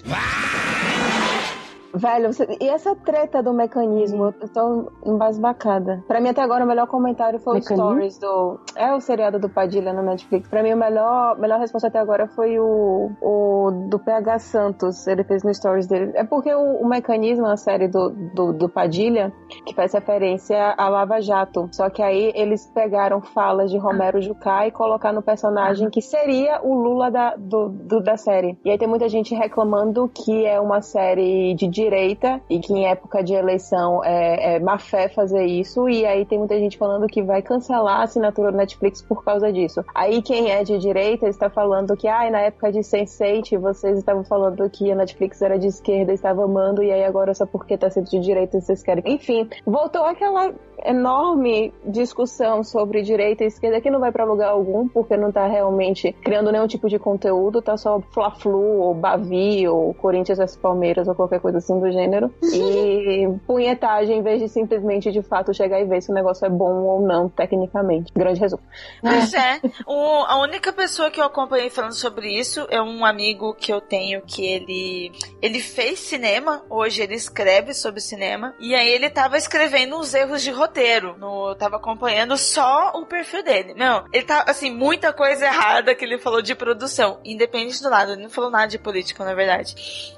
Velho, 1.93 2.33
você- 2.33 2.47
e 2.59 2.67
essa 2.67 2.95
treta 2.95 3.41
do 3.43 3.53
mecanismo? 3.53 4.25
Eu 4.41 4.49
tô 4.49 4.91
embasbacada. 5.05 6.03
Pra 6.07 6.19
mim, 6.19 6.29
até 6.29 6.41
agora, 6.41 6.63
o 6.65 6.67
melhor 6.67 6.87
comentário 6.87 7.39
foi 7.39 7.55
Mecanismo? 7.55 7.85
o 7.85 7.89
Stories 7.91 8.17
do. 8.19 8.59
É 8.75 8.93
o 8.93 8.99
seriado 8.99 9.39
do 9.39 9.47
Padilha 9.49 9.93
no 9.93 10.01
Netflix. 10.01 10.47
Pra 10.49 10.63
mim, 10.63 10.73
o 10.73 10.77
melhor, 10.77 11.37
melhor 11.39 11.59
resposta 11.59 11.87
até 11.87 11.99
agora 11.99 12.27
foi 12.27 12.59
o, 12.59 13.11
o 13.21 13.71
do 13.89 13.99
PH 13.99 14.39
Santos. 14.39 15.05
Ele 15.07 15.23
fez 15.23 15.43
no 15.43 15.53
Stories 15.53 15.87
dele. 15.87 16.11
É 16.15 16.23
porque 16.23 16.53
o, 16.53 16.81
o 16.81 16.87
mecanismo, 16.87 17.45
a 17.45 17.57
série 17.57 17.87
do, 17.87 18.09
do, 18.33 18.53
do 18.53 18.69
Padilha, 18.69 19.31
que 19.65 19.73
faz 19.75 19.93
referência 19.93 20.73
a 20.77 20.89
Lava 20.89 21.21
Jato. 21.21 21.69
Só 21.71 21.89
que 21.89 22.01
aí 22.01 22.31
eles 22.35 22.65
pegaram 22.73 23.21
falas 23.21 23.69
de 23.71 23.77
Romero 23.77 24.21
Jucá 24.21 24.67
e 24.67 24.71
colocaram 24.71 25.15
no 25.17 25.21
personagem 25.21 25.89
que 25.89 26.01
seria 26.01 26.59
o 26.63 26.73
Lula 26.73 27.11
da, 27.11 27.35
do, 27.37 27.69
do- 27.69 28.01
da 28.01 28.17
série. 28.17 28.57
E 28.65 28.71
aí 28.71 28.77
tem 28.77 28.87
muita 28.87 29.07
gente 29.07 29.35
reclamando 29.35 30.09
que 30.13 30.45
é 30.45 30.59
uma 30.59 30.81
série 30.81 31.53
de 31.53 31.67
direita 31.83 32.41
e 32.49 32.59
que 32.59 32.73
em 32.73 32.87
época 32.87 33.23
de 33.23 33.33
eleição 33.33 34.03
é, 34.03 34.55
é 34.55 34.59
má 34.59 34.77
fé 34.77 35.09
fazer 35.09 35.45
isso. 35.45 35.87
E 35.89 36.05
aí 36.05 36.25
tem 36.25 36.39
muita 36.39 36.57
gente 36.57 36.77
falando 36.77 37.07
que 37.07 37.21
vai 37.21 37.41
cancelar 37.41 37.99
a 37.99 38.03
assinatura 38.03 38.51
do 38.51 38.57
Netflix 38.57 39.01
por 39.01 39.23
causa 39.23 39.51
disso. 39.51 39.83
Aí 39.93 40.21
quem 40.21 40.51
é 40.51 40.63
de 40.63 40.77
direita 40.77 41.27
está 41.27 41.49
falando 41.49 41.95
que, 41.95 42.07
ai, 42.07 42.29
na 42.29 42.41
época 42.41 42.71
de 42.71 42.79
Sense8 42.79 43.57
vocês 43.59 43.97
estavam 43.97 44.23
falando 44.23 44.69
que 44.69 44.91
a 44.91 44.95
Netflix 44.95 45.41
era 45.41 45.57
de 45.57 45.67
esquerda, 45.67 46.13
estava 46.13 46.43
amando, 46.43 46.83
e 46.83 46.91
aí 46.91 47.03
agora 47.03 47.33
só 47.33 47.45
porque 47.45 47.77
tá 47.77 47.89
sendo 47.89 48.09
de 48.09 48.19
direita 48.19 48.59
vocês 48.59 48.83
querem. 48.83 49.03
Enfim, 49.05 49.49
voltou 49.65 50.03
aquela 50.05 50.53
enorme 50.85 51.73
discussão 51.85 52.63
sobre 52.63 53.01
direita 53.01 53.43
e 53.43 53.47
esquerda 53.47 53.81
que 53.81 53.89
não 53.89 53.99
vai 53.99 54.11
pra 54.11 54.25
lugar 54.25 54.49
algum, 54.49 54.87
porque 54.87 55.15
não 55.15 55.31
tá 55.31 55.47
realmente 55.47 56.11
criando 56.23 56.51
nenhum 56.51 56.67
tipo 56.67 56.89
de 56.89 56.99
conteúdo, 56.99 57.61
tá 57.61 57.77
só 57.77 57.99
Fla-Flu, 57.99 58.79
ou 58.79 58.93
Bavi, 58.93 59.67
ou 59.67 59.93
Corinthians 59.93 60.39
vs 60.39 60.57
Palmeiras, 60.57 61.07
ou 61.07 61.15
qualquer 61.15 61.39
coisa 61.39 61.57
assim 61.57 61.72
do 61.79 61.91
gênero. 61.91 62.33
E 62.53 63.27
punhetagem, 63.45 64.17
em 64.19 64.21
vez 64.23 64.41
de 64.41 64.47
simplesmente, 64.49 65.11
de 65.11 65.21
fato, 65.21 65.53
chegar 65.53 65.79
e 65.79 65.85
ver 65.85 66.01
se 66.01 66.11
o 66.11 66.13
negócio 66.13 66.45
é 66.45 66.49
bom 66.49 66.83
ou 66.83 67.01
não, 67.01 67.27
tecnicamente. 67.29 68.11
Grande 68.15 68.39
resumo. 68.39 68.61
Pois 69.01 69.33
é. 69.33 69.59
O- 69.85 70.23
a 70.27 70.39
única 70.41 70.71
pessoa 70.71 71.09
que 71.11 71.19
eu 71.19 71.25
acompanhei 71.25 71.69
falando 71.69 71.93
sobre 71.93 72.29
isso 72.29 72.65
é 72.69 72.81
um 72.81 73.05
amigo 73.05 73.53
que 73.53 73.71
eu 73.71 73.81
tenho 73.81 74.21
que 74.21 74.45
ele 74.45 75.11
ele 75.41 75.59
fez 75.59 75.99
cinema, 75.99 76.63
hoje 76.69 77.01
ele 77.01 77.15
escreve 77.15 77.73
sobre 77.73 77.99
cinema, 78.01 78.53
e 78.59 78.73
aí 78.75 78.87
ele 78.89 79.09
tava 79.09 79.37
escrevendo 79.37 79.97
uns 79.97 80.13
erros 80.13 80.41
de 80.41 80.51
roteiro. 80.51 81.15
No, 81.17 81.49
eu 81.49 81.55
tava 81.55 81.75
acompanhando 81.77 82.37
só 82.37 82.91
o 82.95 83.05
perfil 83.05 83.43
dele. 83.43 83.73
Não, 83.75 84.05
ele 84.13 84.23
tá 84.23 84.45
assim, 84.47 84.71
muita 84.71 85.11
coisa 85.13 85.45
errada 85.45 85.93
que 85.95 86.05
ele 86.05 86.17
falou 86.17 86.41
de 86.41 86.55
produção, 86.55 87.19
independente 87.25 87.81
do 87.81 87.89
lado, 87.89 88.13
ele 88.13 88.23
não 88.23 88.29
falou 88.29 88.49
nada 88.49 88.67
de 88.67 88.77
política, 88.79 89.23
na 89.25 89.33
verdade. 89.33 89.75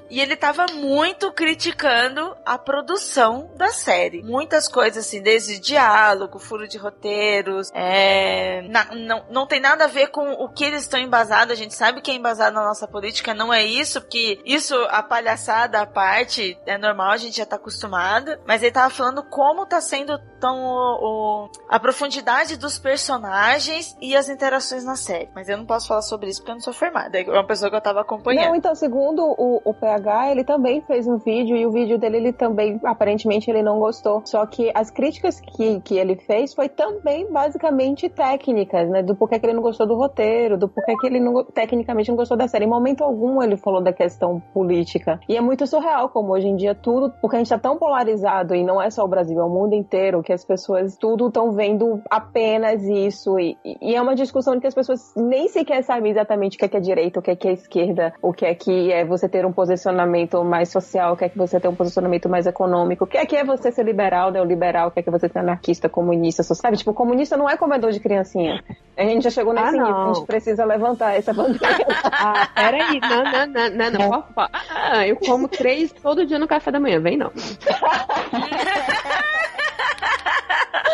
E 0.08 0.20
ele 0.20 0.36
tava 0.36 0.66
muito 0.74 1.32
criticando 1.50 2.34
a 2.44 2.58
produção 2.58 3.52
da 3.56 3.68
série. 3.68 4.20
Muitas 4.20 4.66
coisas 4.66 5.06
assim, 5.06 5.22
desde 5.22 5.60
diálogo, 5.60 6.40
furo 6.40 6.66
de 6.66 6.76
roteiros, 6.76 7.70
é, 7.72 8.62
na- 8.68 8.88
não, 8.92 9.24
não 9.30 9.46
tem 9.46 9.60
nada 9.60 9.84
a 9.84 9.86
ver 9.86 10.08
com 10.08 10.28
o 10.32 10.48
que 10.48 10.64
eles 10.64 10.80
estão 10.82 10.98
embasados. 10.98 11.52
A 11.52 11.56
gente 11.56 11.72
sabe 11.72 12.00
que 12.00 12.10
é 12.10 12.14
embasado 12.14 12.52
na 12.56 12.64
nossa 12.64 12.88
política, 12.88 13.32
não 13.32 13.54
é 13.54 13.64
isso, 13.64 14.00
porque 14.00 14.40
isso, 14.44 14.74
a 14.90 15.04
palhaçada 15.04 15.80
à 15.80 15.86
parte, 15.86 16.58
é 16.66 16.76
normal, 16.76 17.12
a 17.12 17.16
gente 17.16 17.36
já 17.36 17.46
tá 17.46 17.54
acostumada. 17.54 18.40
Mas 18.44 18.60
ele 18.64 18.72
tava 18.72 18.90
falando 18.90 19.22
como 19.22 19.64
tá 19.66 19.80
sendo 19.80 20.18
tão 20.40 20.58
o- 20.58 21.44
o- 21.46 21.50
a 21.68 21.78
profundidade 21.78 22.56
dos 22.56 22.76
personagens 22.76 23.96
e 24.00 24.16
as 24.16 24.28
interações 24.28 24.84
na 24.84 24.96
série. 24.96 25.30
Mas 25.32 25.48
eu 25.48 25.56
não 25.56 25.64
posso 25.64 25.86
falar 25.86 26.02
sobre 26.02 26.28
isso 26.28 26.40
porque 26.40 26.50
eu 26.50 26.56
não 26.56 26.60
sou 26.60 26.72
formada. 26.72 27.18
É 27.20 27.30
uma 27.30 27.46
pessoa 27.46 27.70
que 27.70 27.76
eu 27.76 27.80
tava 27.80 28.00
acompanhando. 28.00 28.48
Não, 28.48 28.56
então, 28.56 28.74
segundo 28.74 29.22
o, 29.24 29.60
o 29.64 29.72
PH, 29.74 30.32
ele 30.32 30.42
também 30.42 30.80
fez 30.82 31.06
um 31.06 31.18
vídeo 31.18 31.35
e 31.44 31.66
o 31.66 31.70
vídeo 31.70 31.98
dele, 31.98 32.16
ele 32.18 32.32
também, 32.32 32.80
aparentemente, 32.84 33.50
ele 33.50 33.62
não 33.62 33.78
gostou. 33.78 34.22
Só 34.24 34.44
que 34.46 34.70
as 34.74 34.90
críticas 34.90 35.40
que, 35.40 35.80
que 35.80 35.96
ele 35.96 36.16
fez 36.16 36.54
foi 36.54 36.68
também 36.68 37.30
basicamente 37.30 38.08
técnicas, 38.08 38.88
né? 38.88 39.02
Do 39.02 39.14
porquê 39.14 39.38
que 39.38 39.46
ele 39.46 39.54
não 39.54 39.62
gostou 39.62 39.86
do 39.86 39.94
roteiro, 39.94 40.56
do 40.56 40.68
porquê 40.68 40.94
que 40.96 41.06
ele 41.06 41.20
não, 41.20 41.44
tecnicamente 41.44 42.08
não 42.08 42.16
gostou 42.16 42.36
da 42.36 42.48
série. 42.48 42.64
Em 42.64 42.68
momento 42.68 43.04
algum 43.04 43.42
ele 43.42 43.56
falou 43.56 43.82
da 43.82 43.92
questão 43.92 44.40
política. 44.52 45.20
E 45.28 45.36
é 45.36 45.40
muito 45.40 45.66
surreal 45.66 46.08
como 46.08 46.32
hoje 46.32 46.48
em 46.48 46.56
dia 46.56 46.74
tudo, 46.74 47.12
porque 47.20 47.36
a 47.36 47.38
gente 47.38 47.48
tá 47.48 47.58
tão 47.58 47.76
polarizado 47.76 48.54
e 48.54 48.64
não 48.64 48.80
é 48.80 48.90
só 48.90 49.04
o 49.04 49.08
Brasil, 49.08 49.38
é 49.40 49.44
o 49.44 49.48
mundo 49.48 49.74
inteiro, 49.74 50.22
que 50.22 50.32
as 50.32 50.44
pessoas 50.44 50.96
tudo 50.96 51.28
estão 51.28 51.52
vendo 51.52 52.00
apenas 52.10 52.82
isso. 52.82 53.38
E, 53.38 53.56
e 53.64 53.94
é 53.94 54.00
uma 54.00 54.14
discussão 54.14 54.58
que 54.58 54.66
as 54.66 54.74
pessoas 54.74 55.14
nem 55.16 55.48
sequer 55.48 55.82
sabem 55.82 56.10
exatamente 56.10 56.56
o 56.56 56.58
que 56.58 56.64
é, 56.64 56.68
que 56.68 56.76
é 56.76 56.80
direita, 56.80 57.20
o 57.20 57.22
que 57.22 57.30
é, 57.30 57.36
que 57.36 57.48
é 57.48 57.52
esquerda, 57.52 58.12
o 58.22 58.32
que 58.32 58.44
é 58.44 58.54
que 58.54 58.92
é 58.92 59.04
você 59.04 59.28
ter 59.28 59.44
um 59.44 59.52
posicionamento 59.52 60.42
mais 60.44 60.70
social, 60.70 61.14
o 61.14 61.16
que 61.16 61.24
é 61.26 61.28
que 61.28 61.38
você 61.38 61.60
ter 61.60 61.68
um 61.68 61.74
posicionamento 61.74 62.28
mais 62.28 62.46
econômico, 62.46 63.04
o 63.04 63.06
que 63.06 63.18
é 63.18 63.26
que 63.26 63.36
é 63.36 63.44
você 63.44 63.70
ser 63.70 63.84
liberal, 63.84 64.30
neoliberal, 64.30 64.88
o 64.88 64.90
que 64.90 65.00
é 65.00 65.02
que 65.02 65.10
você 65.10 65.28
ser 65.28 65.38
anarquista, 65.38 65.88
comunista, 65.88 66.42
só 66.42 66.54
sabe? 66.54 66.76
Tipo, 66.76 66.94
comunista 66.94 67.36
não 67.36 67.48
é 67.48 67.56
comedor 67.56 67.90
de 67.90 68.00
criancinha. 68.00 68.62
A 68.96 69.02
gente 69.02 69.24
já 69.24 69.30
chegou 69.30 69.52
nesse 69.52 69.68
Ah, 69.68 69.72
nível, 69.72 69.96
a 69.96 70.14
gente 70.14 70.26
precisa 70.26 70.64
levantar 70.64 71.14
essa 71.14 71.32
bandeira. 71.32 71.86
Ah, 72.04 72.48
peraí. 72.54 73.00
Não, 73.00 73.24
não, 73.24 73.46
não, 73.46 73.70
não, 73.70 73.90
não. 73.90 74.24
Ah, 74.70 75.06
eu 75.06 75.16
como 75.16 75.48
três 75.48 75.92
todo 75.92 76.26
dia 76.26 76.38
no 76.38 76.48
café 76.48 76.70
da 76.70 76.80
manhã. 76.80 77.00
Vem 77.00 77.16
não. 77.16 77.30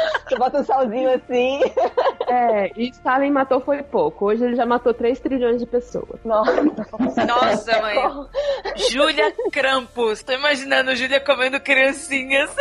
Você 0.29 0.37
bota 0.37 0.61
um 0.61 0.65
salzinho 0.65 1.11
assim. 1.15 1.61
É, 2.29 2.71
e 2.77 2.89
Stalin 2.91 3.31
matou 3.31 3.61
foi 3.61 3.83
pouco. 3.83 4.27
Hoje 4.27 4.45
ele 4.45 4.57
já 4.57 4.65
matou 4.65 4.95
3 4.95 5.19
trilhões 5.21 5.61
de 5.61 5.67
pessoas. 5.67 6.21
Nossa. 6.25 6.63
Nossa, 6.63 7.83
mãe. 7.83 7.97
Júlia 8.91 9.33
Krampus. 9.53 10.23
Tô 10.23 10.33
imaginando 10.33 10.95
Júlia 10.97 11.21
comendo 11.21 11.61
criancinhas. 11.61 12.55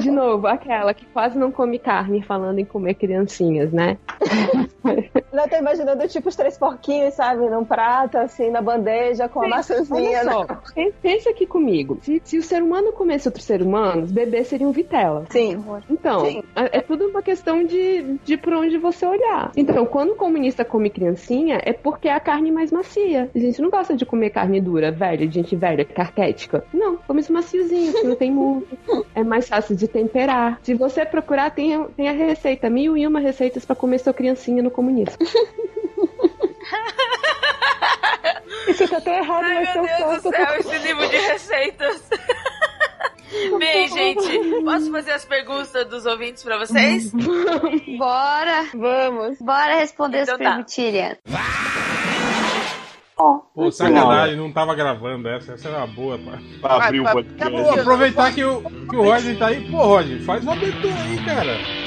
De 0.00 0.10
novo, 0.10 0.46
aquela 0.46 0.92
que 0.94 1.04
quase 1.06 1.38
não 1.38 1.50
come 1.50 1.78
carne 1.78 2.22
falando 2.22 2.58
em 2.58 2.64
comer 2.64 2.94
criancinhas, 2.94 3.72
né? 3.72 3.98
Eu 5.42 5.48
tô 5.48 5.56
imaginando 5.56 6.06
tipo 6.08 6.28
os 6.28 6.36
três 6.36 6.56
porquinhos, 6.58 7.14
sabe? 7.14 7.48
Num 7.48 7.64
prato, 7.64 8.18
assim, 8.18 8.50
na 8.50 8.60
bandeja, 8.62 9.28
com 9.28 9.44
a 9.44 9.48
maçãzinha. 9.48 10.20
Olha 10.20 10.32
só, 10.32 10.44
né? 10.46 10.58
pen- 10.74 10.92
pensa 11.02 11.30
aqui 11.30 11.46
comigo. 11.46 11.98
Se, 12.02 12.20
se 12.24 12.38
o 12.38 12.42
ser 12.42 12.62
humano 12.62 12.92
comesse 12.92 13.28
outros 13.28 13.44
seres 13.44 13.66
humanos, 13.66 14.10
bebês 14.10 14.46
seriam 14.48 14.72
vitela. 14.72 15.24
Sim. 15.30 15.62
Então, 15.90 16.24
Sim. 16.24 16.42
é, 16.54 16.78
é 16.78 16.80
tudo 16.80 17.06
uma 17.08 17.22
questão 17.22 17.64
de, 17.64 18.18
de 18.24 18.36
por 18.36 18.54
onde 18.54 18.78
você 18.78 19.06
olhar. 19.06 19.52
Então, 19.56 19.84
quando 19.86 20.10
o 20.10 20.16
comunista 20.16 20.64
come 20.64 20.90
criancinha, 20.90 21.60
é 21.64 21.72
porque 21.72 22.08
é 22.08 22.12
a 22.12 22.20
carne 22.20 22.50
mais 22.50 22.70
macia. 22.72 23.30
A 23.34 23.38
gente 23.38 23.60
não 23.60 23.70
gosta 23.70 23.94
de 23.94 24.04
comer 24.06 24.30
carne 24.30 24.60
dura, 24.60 24.90
velha, 24.90 25.30
gente 25.30 25.54
velha, 25.56 25.84
carquética. 25.84 26.64
Não, 26.72 26.96
come 27.06 27.20
isso 27.20 27.32
maciozinho, 27.32 27.92
que 27.92 28.04
não 28.04 28.16
tem 28.16 28.30
muco. 28.30 28.66
É 29.14 29.22
mais 29.22 29.48
fácil 29.48 29.76
de 29.76 29.88
temperar. 29.88 30.58
Se 30.62 30.74
você 30.74 31.04
procurar, 31.04 31.50
tem, 31.50 31.82
tem 31.96 32.08
a 32.08 32.12
receita, 32.12 32.68
mil 32.70 32.96
e 32.96 33.06
uma 33.06 33.20
receitas 33.20 33.64
pra 33.64 33.74
comer 33.76 33.98
sua 33.98 34.12
criancinha 34.12 34.62
no 34.62 34.70
comunismo. 34.70 35.16
Isso 38.68 38.88
tá 38.88 39.00
tão 39.00 39.14
errado, 39.14 39.44
Ai, 39.44 39.54
mas 39.54 39.74
meu 39.74 39.84
eu 39.86 40.08
Deus 40.08 40.22
do 40.22 40.30
céu, 40.30 40.56
esse 40.58 40.78
livro 40.78 41.08
de 41.08 41.16
receitas. 41.16 42.08
Bem, 43.58 43.88
gente, 43.88 44.62
posso 44.64 44.90
fazer 44.90 45.12
as 45.12 45.24
perguntas 45.24 45.86
dos 45.88 46.06
ouvintes 46.06 46.42
pra 46.42 46.58
vocês? 46.58 47.12
Bora! 47.98 48.66
Vamos. 48.74 49.38
Bora 49.40 49.76
responder 49.76 50.22
Então 50.22 50.34
as 50.34 50.40
tá. 50.40 50.48
perguntilhas. 50.50 51.18
Pô, 53.16 53.72
sacanagem, 53.72 54.36
não 54.36 54.52
tava 54.52 54.74
gravando 54.74 55.28
essa. 55.28 55.54
Essa 55.54 55.68
era 55.68 55.78
uma 55.78 55.86
boa, 55.86 56.18
pá. 56.18 56.38
Pra 56.60 56.84
abrir 56.86 57.00
o 57.00 57.04
podcast. 57.04 57.80
aproveitar 57.80 58.34
que 58.34 58.44
o, 58.44 58.62
que 58.62 58.96
o 58.96 59.02
Roger 59.02 59.38
tá 59.38 59.46
aí. 59.46 59.70
Pô, 59.70 59.78
Roger, 59.78 60.22
faz 60.22 60.42
uma 60.42 60.52
abertura 60.52 60.94
aí, 60.94 61.24
cara. 61.24 61.85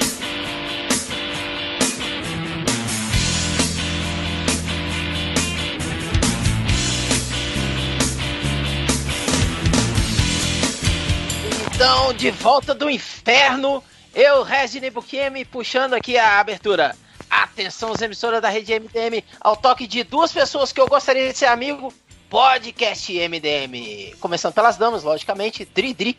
De 12.18 12.30
volta 12.30 12.74
do 12.74 12.90
inferno, 12.90 13.82
eu, 14.14 14.42
Resident 14.42 14.92
Bukemi, 14.92 15.46
puxando 15.46 15.94
aqui 15.94 16.18
a 16.18 16.38
abertura. 16.38 16.94
Atenção, 17.30 17.90
os 17.90 18.02
emissoras 18.02 18.42
da 18.42 18.50
rede 18.50 18.78
MDM, 18.78 19.24
ao 19.40 19.56
toque 19.56 19.86
de 19.86 20.04
duas 20.04 20.30
pessoas 20.30 20.72
que 20.72 20.78
eu 20.78 20.86
gostaria 20.86 21.32
de 21.32 21.38
ser 21.38 21.46
amigo. 21.46 21.90
Podcast 22.28 23.10
MDM. 23.10 24.14
Começando 24.20 24.52
pelas 24.52 24.76
damas, 24.76 25.02
logicamente. 25.02 25.64
Dri 25.64 25.94
Dri. 25.94 26.18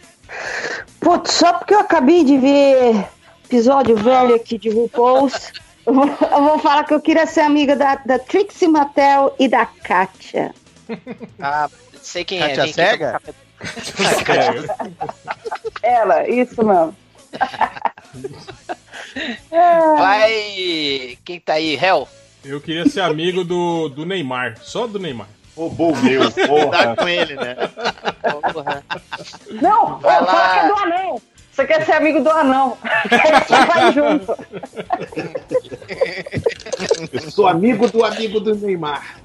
Putz, 1.00 1.32
só 1.32 1.54
porque 1.54 1.76
eu 1.76 1.82
acabei 1.82 2.24
de 2.24 2.40
ver 2.40 3.08
episódio 3.46 3.96
velho 3.96 4.34
aqui 4.34 4.58
de 4.58 4.70
RuPaul's, 4.70 5.52
eu 5.86 5.94
vou, 5.94 6.08
eu 6.08 6.44
vou 6.44 6.58
falar 6.58 6.86
que 6.86 6.94
eu 6.96 7.00
queria 7.00 7.28
ser 7.28 7.42
amiga 7.42 7.76
da, 7.76 7.98
da 7.98 8.18
Trixie 8.18 8.68
Mattel 8.68 9.36
e 9.38 9.48
da 9.48 9.68
Katia. 9.68 10.56
Ah, 11.40 11.70
sei 12.02 12.26
quem 12.26 12.40
Kátia 12.40 12.62
é. 12.62 12.64
aqui 12.64 12.74
Cega? 12.74 13.22
Ela, 15.84 16.28
isso 16.30 16.64
mesmo. 16.66 16.96
Vai. 19.98 21.18
Quem 21.26 21.40
tá 21.40 21.54
aí? 21.54 21.76
Hel? 21.76 22.08
Eu 22.44 22.60
queria 22.60 22.88
ser 22.90 23.02
amigo 23.02 23.44
do, 23.44 23.90
do 23.90 24.06
Neymar. 24.06 24.58
Só 24.62 24.88
do 24.88 24.98
Neymar. 25.00 25.28
Roubou 25.56 25.94
o 25.94 25.98
meu, 25.98 26.32
Tá 26.32 26.48
porra. 26.48 26.96
com 26.96 27.08
ele, 27.08 27.36
né? 27.36 27.56
Porra. 28.54 28.84
Não, 29.62 30.00
Vai 30.00 30.26
fala 30.26 30.32
lá. 30.32 30.54
que 30.54 30.60
é 30.60 30.68
do 30.68 30.76
anão. 30.76 31.22
Você 31.52 31.66
quer 31.66 31.86
ser 31.86 31.94
amigo 31.94 32.22
do 32.22 32.30
anão. 32.30 32.78
Você 33.04 33.54
vai 33.68 33.92
junto. 33.92 34.38
Eu 37.12 37.32
sou 37.32 37.48
amigo 37.48 37.90
do 37.90 38.06
amigo 38.06 38.40
do 38.40 38.56
Neymar. 38.56 39.18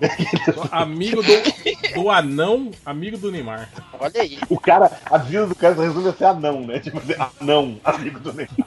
Amigo 0.73 1.23
do, 1.23 1.33
do 1.95 2.11
anão, 2.11 2.73
amigo 2.85 3.17
do 3.17 3.31
Neymar. 3.31 3.71
Olha 3.99 4.23
aí. 4.23 4.39
O 4.51 4.59
cara, 4.59 4.91
a 5.07 5.19
vida 5.19 5.47
do 5.47 5.55
cara 5.55 5.75
resume 5.75 6.09
a 6.09 6.13
ser 6.13 6.25
anão, 6.25 6.63
né? 6.63 6.81
Tipo 6.81 6.99
assim, 6.99 7.15
anão, 7.41 7.79
amigo 7.85 8.19
do 8.19 8.33
Neymar. 8.33 8.57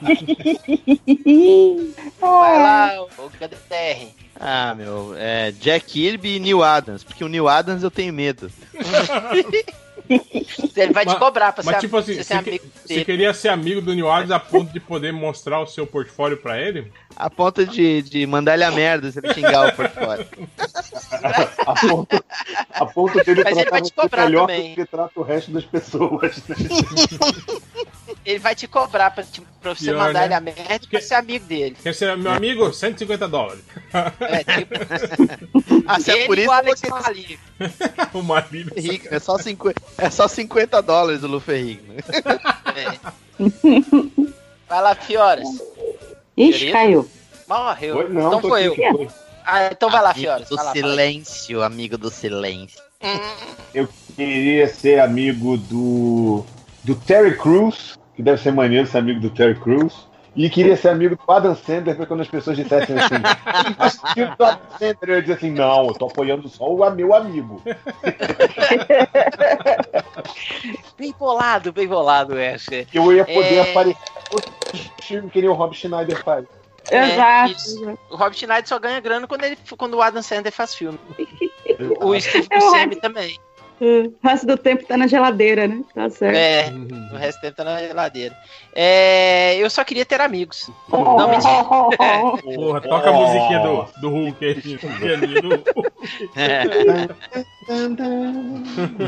Vai 2.19 2.63
lá, 2.63 3.03
o 3.03 3.29
KDR. 3.29 4.07
Ah, 4.39 4.73
meu, 4.73 5.13
é 5.17 5.51
Jack 5.51 5.85
Kirby 5.85 6.37
e 6.37 6.39
Neil 6.39 6.63
Adams, 6.63 7.03
porque 7.03 7.25
o 7.25 7.27
Neil 7.27 7.49
Adams 7.49 7.83
eu 7.83 7.91
tenho 7.91 8.13
medo. 8.13 8.49
Ele 10.09 10.93
vai 10.93 11.05
te 11.05 11.09
Mas- 11.09 11.19
cobrar 11.19 11.51
pra 11.53 11.63
Mas 11.63 11.75
ser, 11.75 11.81
tipo 11.81 11.97
assim, 11.97 12.13
você 12.15 12.23
você, 12.23 12.33
ser 12.33 12.43
que- 12.43 12.49
amigo 12.49 12.65
você 12.85 13.05
queria 13.05 13.33
ser 13.33 13.49
amigo 13.49 13.81
do 13.81 13.93
New 13.93 14.09
Adams 14.09 14.31
a 14.31 14.39
ponto 14.39 14.71
de 14.73 14.79
poder 14.79 15.11
mostrar 15.13 15.59
o 15.61 15.67
seu 15.67 15.85
portfólio 15.85 16.37
pra 16.37 16.59
ele? 16.59 16.91
A 17.15 17.29
ponto 17.29 17.65
de, 17.65 18.01
de 18.01 18.25
mandar 18.25 18.55
ele 18.55 18.63
a 18.63 18.71
merda 18.71 19.11
se 19.11 19.19
ele 19.19 19.33
xingar 19.33 19.67
o 19.67 19.75
portfólio. 19.75 20.25
A 21.65 21.75
ponto, 21.87 22.25
a 22.71 22.85
ponto 22.85 23.23
dele 23.23 23.43
Mas 23.43 23.53
ele 23.57 23.65
tratar 23.65 23.69
vai 23.71 23.81
te 23.81 23.93
cobrar 23.93 24.25
melhor 24.25 24.47
também. 24.47 24.69
do 24.71 24.75
que 24.75 24.85
trata 24.85 25.19
o 25.19 25.23
resto 25.23 25.51
das 25.51 25.65
pessoas. 25.65 26.41
Né? 26.47 26.55
ele 28.29 28.39
vai 28.39 28.55
te 28.55 28.67
cobrar 28.67 29.11
pra, 29.11 29.23
te- 29.23 29.41
pra 29.61 29.73
você 29.73 29.85
Pior, 29.85 29.97
mandar 29.97 30.19
né? 30.19 30.25
ele 30.25 30.33
a 30.35 30.39
merda 30.41 30.79
pra 30.89 31.01
ser 31.01 31.15
amigo 31.15 31.45
dele. 31.45 31.75
Quer 31.81 31.95
ser 31.95 32.15
meu 32.17 32.31
amigo? 32.31 32.71
150 32.73 33.27
dólares. 33.27 33.63
É, 34.19 34.43
tipo. 34.59 34.73
Ah, 35.87 35.99
se 35.99 36.11
é 36.11 36.25
por 36.25 36.37
isso 36.37 36.47
o 36.47 36.51
que 36.51 36.57
Alex 36.59 36.79
você 36.79 36.89
Mali. 36.89 37.39
o. 38.23 38.79
Rico, 38.79 39.07
é 39.13 39.19
só 39.19 39.37
50, 39.37 39.81
é 39.97 40.09
só 40.09 40.27
50 40.27 40.81
dólares 40.81 41.23
o 41.23 41.27
Luferrigo. 41.27 41.81
Né? 41.93 42.01
Vai 44.67 44.81
lá, 44.81 44.95
Fioras. 44.95 45.47
Ixi, 46.37 46.51
Querido? 46.59 46.71
caiu. 46.73 47.09
Morreu. 47.47 47.97
Oi, 47.97 48.09
não, 48.09 48.27
então 48.37 48.41
foi 48.49 48.67
eu. 48.67 48.75
foi. 48.75 49.07
Ah, 49.45 49.69
então 49.71 49.89
vai 49.89 50.01
lá, 50.01 50.11
Amigo 50.11 50.21
Fioras. 50.21 50.49
do 50.49 50.55
lá, 50.55 50.71
silêncio, 50.71 51.63
amigo 51.63 51.97
do 51.97 52.11
silêncio. 52.11 52.79
Eu 53.73 53.89
queria 54.15 54.67
ser 54.67 54.99
amigo 54.99 55.57
do. 55.57 56.45
do 56.83 56.93
Terry 56.95 57.35
Crews, 57.37 57.97
que 58.19 58.23
deve 58.23 58.41
ser 58.41 58.51
maneiro 58.51 58.85
ser 58.85 58.97
amigo 58.97 59.21
do 59.21 59.29
Terry 59.29 59.55
Crews. 59.55 60.05
E 60.35 60.49
queria 60.49 60.75
ser 60.75 60.89
amigo 60.89 61.15
do 61.15 61.31
Adam 61.31 61.55
Sandler, 61.55 61.95
pra 61.95 62.05
quando 62.05 62.19
as 62.19 62.27
pessoas 62.27 62.57
dissessem 62.57 62.97
assim, 62.99 63.15
assistindo 63.79 64.35
do 64.35 64.43
Adam 64.43 64.59
Sandler, 64.77 64.97
eu 65.09 65.15
ia 65.15 65.21
dizer 65.21 65.33
assim, 65.35 65.51
não, 65.51 65.87
eu 65.87 65.93
tô 65.93 66.07
apoiando 66.07 66.49
só 66.49 66.65
o 66.69 66.89
meu 66.91 67.15
amigo. 67.15 67.61
Bem 70.97 71.15
bolado, 71.17 71.71
bem 71.71 71.87
bolado, 71.87 72.33
Asher. 72.37 72.85
Eu 72.93 73.13
ia 73.13 73.23
poder 73.23 73.55
É. 73.55 73.71
aparecer 73.71 73.97
outro 74.33 74.51
filme 75.01 75.29
que 75.29 75.39
nem 75.39 75.49
o 75.49 75.53
Rob 75.53 75.73
Schneider 75.73 76.21
faz. 76.21 76.45
Exato. 76.91 77.51
isso. 77.53 77.97
O 78.09 78.17
Rob 78.17 78.35
Schneider 78.35 78.67
só 78.67 78.77
ganha 78.79 78.99
grana 78.99 79.27
quando, 79.27 79.45
ele, 79.45 79.57
quando 79.77 79.93
o 79.93 80.01
Adam 80.01 80.21
Sandler 80.21 80.51
faz 80.51 80.75
filme. 80.75 80.99
o 82.01 82.19
Steve 82.19 82.47
É 82.49 82.59
Buscemi 82.59 82.95
também. 82.97 83.39
O 83.81 84.13
resto 84.21 84.45
do 84.45 84.57
tempo 84.57 84.85
tá 84.85 84.97
na 84.97 85.07
geladeira, 85.07 85.65
né? 85.67 85.81
Tá 85.95 86.09
certo. 86.09 86.35
É, 86.35 86.69
o 87.13 87.17
resto 87.17 87.37
do 87.37 87.41
tempo 87.41 87.55
tá 87.55 87.63
na 87.63 87.79
geladeira. 87.79 88.35
É, 88.75 89.55
eu 89.57 89.69
só 89.69 89.83
queria 89.85 90.05
ter 90.05 90.19
amigos. 90.19 90.69
Não, 90.89 91.27
mentira. 91.29 91.63
Porra, 92.55 92.81
toca 92.81 93.09
a 93.09 93.13
musiquinha 93.13 93.59
do, 93.59 93.85
do 94.01 94.09
Hulk 94.09 94.45
aí. 94.45 94.55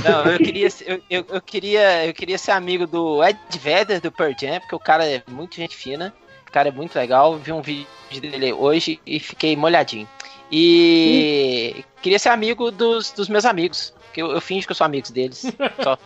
Não, 0.04 0.26
eu 0.32 0.40
queria, 0.40 0.70
ser- 0.70 0.90
eu, 0.90 1.02
eu, 1.10 1.26
eu 1.36 1.42
queria, 1.42 2.06
eu 2.06 2.14
queria 2.14 2.38
ser 2.38 2.52
amigo 2.52 2.86
do 2.88 3.24
Ed 3.24 3.38
Vedder 3.60 4.02
do 4.02 4.12
Pearl 4.12 4.34
Jam, 4.40 4.60
porque 4.60 4.76
o 4.76 4.80
cara 4.80 5.06
é 5.06 5.22
muito 5.30 5.56
gente 5.56 5.76
fina, 5.76 6.14
o 6.48 6.52
cara 6.52 6.70
é 6.70 6.72
muito 6.72 6.96
legal. 6.96 7.36
Vi 7.38 7.52
um 7.52 7.62
vídeo 7.62 7.88
dele 8.20 8.54
hoje 8.54 9.00
e 9.06 9.20
fiquei 9.20 9.56
molhadinho. 9.56 10.08
E 10.52 11.84
queria 12.02 12.20
ser 12.20 12.30
amigo 12.30 12.72
dos, 12.72 13.12
dos 13.12 13.30
meus 13.30 13.46
amigos, 13.46 13.94
que 14.14 14.22
eu, 14.22 14.32
eu 14.32 14.42
finjo 14.42 14.66
que 14.68 14.72
eu 14.72 14.76
sou 14.76 14.86
amigo 14.86 15.12
deles. 15.12 15.42
Só. 15.84 15.98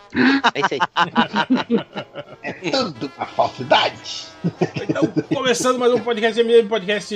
É 0.54 0.60
isso 0.60 0.74
aí. 0.74 0.80
É 2.42 2.70
tudo 2.70 3.10
a 3.18 3.26
falsidade. 3.26 4.26
Então, 4.88 5.02
começando 5.34 5.78
mais 5.78 5.92
um 5.92 6.00
podcast 6.00 6.38
MM, 6.40 6.68
podcast 6.68 7.14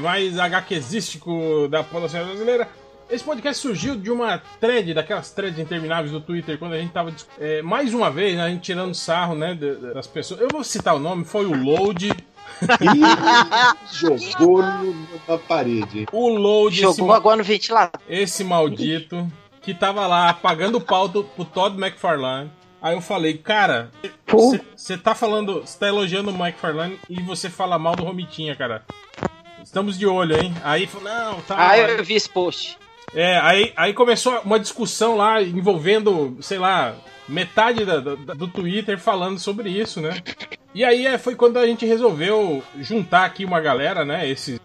mais 0.00 0.38
HQzístico 0.38 1.66
da 1.68 1.82
podosfera 1.82 2.24
brasileira. 2.24 2.68
Esse 3.10 3.24
podcast 3.24 3.60
surgiu 3.60 3.94
de 3.96 4.10
uma 4.10 4.40
thread, 4.58 4.94
daquelas 4.94 5.30
threads 5.32 5.58
intermináveis 5.58 6.10
do 6.12 6.20
Twitter, 6.20 6.58
quando 6.58 6.72
a 6.72 6.78
gente 6.78 6.92
tava, 6.92 7.12
é, 7.38 7.60
mais 7.60 7.92
uma 7.92 8.10
vez, 8.10 8.38
a 8.40 8.48
gente 8.48 8.62
tirando 8.62 8.94
sarro, 8.94 9.34
né, 9.34 9.54
das 9.54 10.06
pessoas. 10.06 10.40
Eu 10.40 10.48
vou 10.50 10.64
citar 10.64 10.94
o 10.96 10.98
nome, 10.98 11.22
foi 11.24 11.44
o 11.44 11.54
Load. 11.54 12.10
Jogou 13.92 14.62
no- 14.62 15.06
na 15.28 15.36
parede. 15.38 16.06
O 16.10 16.28
Load, 16.28 16.74
esse, 16.74 16.82
Jogou 16.82 17.08
ma- 17.08 17.16
agora 17.16 17.36
no 17.36 17.44
ventilador. 17.44 18.00
esse 18.08 18.42
maldito, 18.44 19.30
que 19.62 19.72
tava 19.74 20.06
lá 20.06 20.32
pagando 20.34 20.80
pau 20.80 21.08
do- 21.08 21.24
pro 21.24 21.44
Todd 21.44 21.76
McFarlane. 21.80 22.50
Aí 22.80 22.94
eu 22.94 23.00
falei, 23.00 23.38
cara, 23.38 23.90
você 24.76 24.98
tá 24.98 25.14
falando, 25.14 25.60
você 25.60 25.78
tá 25.78 25.86
elogiando 25.86 26.30
o 26.30 26.34
McFarlane 26.34 26.98
e 27.08 27.22
você 27.22 27.48
fala 27.48 27.78
mal 27.78 27.94
do 27.94 28.02
Romitinha, 28.04 28.56
cara. 28.56 28.84
Estamos 29.62 29.96
de 29.96 30.06
olho, 30.06 30.36
hein? 30.36 30.52
Aí 30.64 30.86
falou, 30.88 31.08
não, 31.08 31.40
tá. 31.42 31.54
Ah, 31.58 31.78
eu 31.78 32.02
vi 32.04 32.14
esse 32.14 32.28
post. 32.28 32.76
É, 33.14 33.38
aí, 33.38 33.72
aí 33.76 33.92
começou 33.94 34.40
uma 34.40 34.58
discussão 34.58 35.16
lá 35.16 35.40
envolvendo, 35.40 36.36
sei 36.40 36.58
lá, 36.58 36.94
metade 37.28 37.84
da- 37.84 38.00
da- 38.00 38.34
do 38.34 38.48
Twitter 38.48 38.98
falando 38.98 39.38
sobre 39.38 39.68
isso, 39.70 40.00
né? 40.00 40.20
E 40.74 40.84
aí 40.84 41.06
é, 41.06 41.18
foi 41.18 41.36
quando 41.36 41.58
a 41.58 41.66
gente 41.66 41.84
resolveu 41.86 42.62
juntar 42.80 43.26
aqui 43.26 43.44
uma 43.44 43.60
galera, 43.60 44.04
né? 44.04 44.26
Esses, 44.28 44.58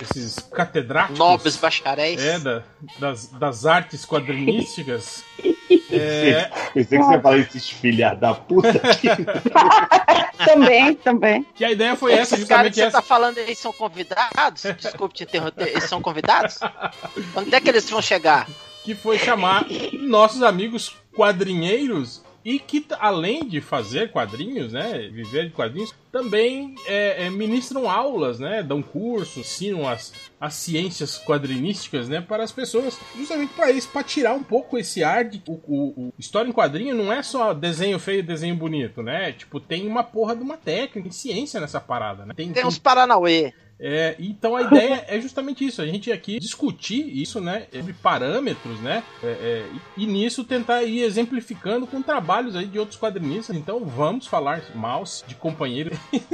esses 0.00 0.36
catedráticos. 0.52 1.18
Nobres 1.18 1.56
bacharéis. 1.56 2.20
É, 2.22 2.38
da- 2.38 2.62
das, 2.98 3.26
das 3.28 3.66
artes 3.66 4.04
quadrinísticas. 4.04 5.22
É, 5.88 6.50
Pensei 6.74 6.98
que 6.98 7.04
você 7.04 7.12
ia 7.14 7.20
falar 7.20 7.38
esses 7.38 7.70
filha 7.70 8.12
da 8.14 8.34
puta. 8.34 8.72
também, 10.44 10.94
também. 10.96 11.46
que 11.54 11.64
a 11.64 11.70
ideia 11.70 11.94
foi 11.96 12.12
essa, 12.12 12.36
justamente 12.36 12.74
que 12.74 12.80
você 12.80 12.86
essa. 12.86 12.96
tá 12.98 13.02
falando 13.02 13.38
aí 13.38 13.54
são 13.54 13.72
convidados? 13.72 14.62
Desculpe 14.78 15.14
te 15.14 15.22
interromper, 15.24 15.68
eles 15.68 15.84
são 15.84 16.02
convidados? 16.02 16.58
Quando 17.32 17.54
é 17.54 17.60
que 17.60 17.68
eles 17.68 17.88
vão 17.88 18.02
chegar? 18.02 18.48
que 18.84 18.94
foi 18.94 19.18
chamar 19.18 19.64
nossos 19.92 20.42
amigos 20.42 20.96
quadrinheiros 21.16 22.22
e 22.48 22.60
que, 22.60 22.86
além 23.00 23.44
de 23.44 23.60
fazer 23.60 24.12
quadrinhos, 24.12 24.72
né, 24.72 25.10
viver 25.12 25.46
de 25.46 25.50
quadrinhos, 25.50 25.92
também 26.12 26.76
é, 26.86 27.26
é, 27.26 27.30
ministram 27.30 27.90
aulas, 27.90 28.38
né, 28.38 28.62
dão 28.62 28.80
cursos, 28.80 29.38
ensinam 29.38 29.88
as, 29.88 30.12
as 30.40 30.54
ciências 30.54 31.18
quadrinísticas, 31.18 32.08
né, 32.08 32.20
para 32.20 32.44
as 32.44 32.52
pessoas, 32.52 32.96
justamente 33.16 33.52
para 33.54 33.72
isso, 33.72 33.88
para 33.88 34.04
tirar 34.04 34.32
um 34.34 34.44
pouco 34.44 34.78
esse 34.78 35.02
ar 35.02 35.24
de 35.24 35.42
o, 35.48 35.54
o- 35.66 35.94
o- 36.06 36.14
história 36.16 36.48
em 36.48 36.52
quadrinho 36.52 36.94
não 36.94 37.12
é 37.12 37.20
só 37.20 37.52
desenho 37.52 37.98
feio, 37.98 38.22
desenho 38.22 38.54
bonito, 38.54 39.02
né, 39.02 39.32
tipo 39.32 39.58
tem 39.58 39.84
uma 39.88 40.04
porra 40.04 40.36
de 40.36 40.42
uma 40.44 40.56
técnica, 40.56 41.02
tem 41.02 41.10
ciência 41.10 41.60
nessa 41.60 41.80
parada, 41.80 42.24
né, 42.24 42.32
tem, 42.36 42.52
Tem 42.52 42.64
uns 42.64 42.78
Paranauê. 42.78 43.52
É, 43.78 44.16
então 44.18 44.56
a 44.56 44.62
ideia 44.62 45.04
é 45.06 45.20
justamente 45.20 45.64
isso, 45.64 45.82
a 45.82 45.86
gente 45.86 46.10
aqui 46.10 46.38
discutir 46.38 47.06
isso, 47.20 47.40
né, 47.40 47.66
sobre 47.72 47.92
parâmetros, 47.92 48.80
né, 48.80 49.02
é, 49.22 49.26
é, 49.26 49.66
e, 49.96 50.06
nisso 50.06 50.44
tentar 50.44 50.82
ir 50.82 51.02
exemplificando 51.02 51.86
com 51.86 52.00
trabalhos 52.00 52.56
aí 52.56 52.66
de 52.66 52.78
outros 52.78 52.98
quadrinistas. 52.98 53.54
Então 53.54 53.84
vamos 53.84 54.26
falar 54.26 54.62
mal 54.74 55.04
de 55.26 55.34
companheiro. 55.34 55.90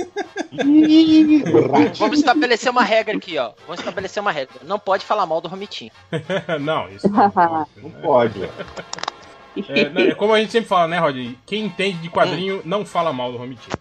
Vamos 1.98 2.18
estabelecer 2.18 2.70
uma 2.70 2.82
regra 2.82 3.16
aqui, 3.16 3.38
ó. 3.38 3.52
Vamos 3.66 3.80
estabelecer 3.80 4.20
uma 4.20 4.30
regra. 4.30 4.54
Não 4.64 4.78
pode 4.78 5.04
falar 5.04 5.24
mal 5.24 5.40
do 5.40 5.48
Romitinho. 5.48 5.90
não, 6.60 6.88
isso 6.90 7.08
não, 7.08 7.30
pode, 7.30 7.70
Não 7.80 7.88
né? 7.88 8.00
pode. 8.02 8.42
É, 9.68 9.88
não, 9.88 10.00
é 10.02 10.14
como 10.14 10.32
a 10.34 10.40
gente 10.40 10.52
sempre 10.52 10.68
fala, 10.68 10.88
né, 10.88 10.98
Rod? 10.98 11.16
Quem 11.46 11.64
entende 11.64 11.98
de 11.98 12.10
quadrinho 12.10 12.62
não 12.64 12.84
fala 12.84 13.12
mal 13.12 13.32
do 13.32 13.38
Romitinho. 13.38 13.76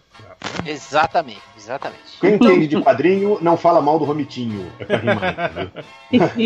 Exatamente, 0.64 1.42
exatamente. 1.62 2.18
Quem 2.20 2.34
entende 2.34 2.66
de 2.66 2.80
quadrinho 2.80 3.38
não 3.40 3.56
fala 3.56 3.80
mal 3.80 3.98
do 3.98 4.04
Romitinho. 4.04 4.70
É 4.78 4.84
pra 4.84 4.96
rimar? 4.98 5.72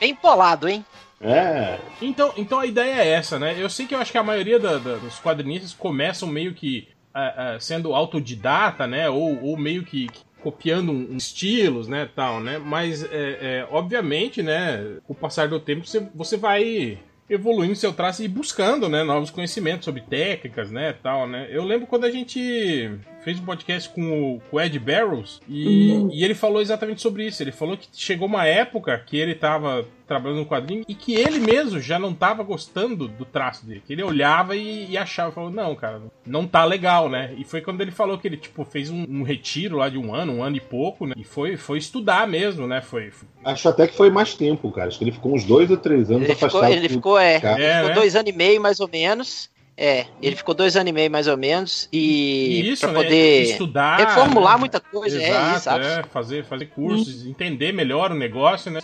Bem 0.00 0.14
polado, 0.14 0.68
hein? 0.68 0.84
É. 1.20 1.78
Então, 2.00 2.32
então 2.36 2.58
a 2.58 2.66
ideia 2.66 3.02
é 3.02 3.08
essa, 3.08 3.38
né? 3.38 3.54
Eu 3.56 3.70
sei 3.70 3.86
que 3.86 3.94
eu 3.94 3.98
acho 4.00 4.10
que 4.10 4.18
a 4.18 4.22
maioria 4.24 4.58
da- 4.58 4.78
da- 4.78 4.96
dos 4.96 5.20
quadrinistas 5.20 5.72
começam 5.72 6.28
meio 6.28 6.52
que 6.54 6.88
ah, 7.14 7.54
ah, 7.54 7.60
sendo 7.60 7.94
autodidata, 7.94 8.86
né? 8.86 9.08
Ou, 9.08 9.40
ou 9.44 9.56
meio 9.56 9.84
que, 9.84 10.08
que 10.08 10.20
copiando 10.42 10.90
um, 10.90 11.12
um 11.12 11.16
estilos, 11.16 11.86
né, 11.86 12.08
tal, 12.16 12.40
né? 12.40 12.58
Mas, 12.58 13.04
é, 13.04 13.08
é, 13.12 13.66
obviamente, 13.70 14.42
né? 14.42 14.96
Com 15.06 15.12
o 15.12 15.16
passar 15.16 15.46
do 15.46 15.60
tempo, 15.60 15.86
você, 15.86 16.08
você 16.14 16.36
vai 16.36 16.98
evoluindo 17.30 17.76
seu 17.76 17.92
traço 17.92 18.22
e 18.22 18.28
buscando, 18.28 18.88
né, 18.88 19.04
novos 19.04 19.30
conhecimentos 19.30 19.84
sobre 19.84 20.00
técnicas, 20.02 20.70
né, 20.70 20.92
tal, 21.02 21.26
né. 21.28 21.46
Eu 21.50 21.64
lembro 21.64 21.86
quando 21.86 22.04
a 22.04 22.10
gente 22.10 22.90
fez 23.24 23.38
um 23.38 23.44
podcast 23.44 23.88
com 23.90 24.34
o, 24.36 24.40
com 24.50 24.56
o 24.56 24.60
Ed 24.60 24.78
Barrows 24.78 25.40
e, 25.48 26.08
e 26.12 26.24
ele 26.24 26.34
falou 26.34 26.60
exatamente 26.60 27.00
sobre 27.00 27.26
isso. 27.26 27.42
Ele 27.42 27.52
falou 27.52 27.76
que 27.76 27.88
chegou 27.92 28.26
uma 28.28 28.44
época 28.46 28.98
que 29.06 29.16
ele 29.16 29.34
tava 29.34 29.86
trabalhando 30.06 30.40
no 30.40 30.46
quadrinho 30.46 30.84
e 30.86 30.94
que 30.94 31.14
ele 31.14 31.38
mesmo 31.38 31.80
já 31.80 31.98
não 31.98 32.12
tava 32.12 32.42
gostando 32.42 33.08
do 33.08 33.24
traço 33.24 33.64
dele. 33.64 33.82
Que 33.86 33.92
ele 33.94 34.02
olhava 34.02 34.54
e, 34.56 34.90
e 34.90 34.98
achava, 34.98 35.32
falou, 35.32 35.50
não, 35.50 35.74
cara, 35.74 36.02
não 36.26 36.46
tá 36.46 36.64
legal, 36.64 37.08
né? 37.08 37.32
E 37.38 37.44
foi 37.44 37.60
quando 37.62 37.80
ele 37.80 37.90
falou 37.90 38.18
que 38.18 38.28
ele, 38.28 38.36
tipo, 38.36 38.64
fez 38.64 38.90
um, 38.90 39.06
um 39.08 39.22
retiro 39.22 39.78
lá 39.78 39.88
de 39.88 39.96
um 39.96 40.14
ano, 40.14 40.32
um 40.34 40.42
ano 40.42 40.56
e 40.56 40.60
pouco, 40.60 41.06
né? 41.06 41.14
E 41.16 41.24
foi, 41.24 41.56
foi 41.56 41.78
estudar 41.78 42.26
mesmo, 42.28 42.66
né? 42.66 42.82
Foi, 42.82 43.10
foi- 43.10 43.28
Acho 43.44 43.68
até 43.68 43.86
que 43.86 43.96
foi 43.96 44.10
mais 44.10 44.34
tempo, 44.34 44.70
cara. 44.70 44.88
Acho 44.88 44.98
que 44.98 45.04
ele 45.04 45.12
ficou 45.12 45.34
uns 45.34 45.44
dois 45.44 45.70
ou 45.70 45.76
três 45.76 46.10
anos 46.10 46.24
Ele 46.24 46.34
ficou, 46.34 46.48
afastado. 46.48 46.72
ele 46.72 46.88
ficou, 46.88 47.18
é, 47.18 47.36
ele 47.36 47.64
É, 47.64 47.74
ficou 47.76 47.88
né? 47.88 47.94
dois 47.94 48.16
anos 48.16 48.30
e 48.32 48.36
meio, 48.36 48.60
mais 48.60 48.80
ou 48.80 48.88
menos. 48.88 49.48
É, 49.76 50.06
ele 50.20 50.36
ficou 50.36 50.54
dois 50.54 50.76
anos 50.76 50.90
e 50.90 50.92
meio, 50.92 51.10
mais 51.10 51.26
ou 51.26 51.36
menos. 51.36 51.88
E, 51.92 52.74
pra 52.78 52.88
né? 52.92 52.94
poder 52.94 53.42
Estudar. 53.42 53.96
reformular 53.96 54.54
né? 54.54 54.60
muita 54.60 54.80
coisa. 54.80 55.20
é, 55.20 55.28
Exato, 55.28 55.56
exato. 55.56 55.84
é, 55.84 56.02
fazer, 56.04 56.44
fazer 56.44 56.66
cursos, 56.66 57.26
entender 57.26 57.72
melhor 57.72 58.10
o 58.12 58.14
negócio, 58.14 58.70
né? 58.70 58.80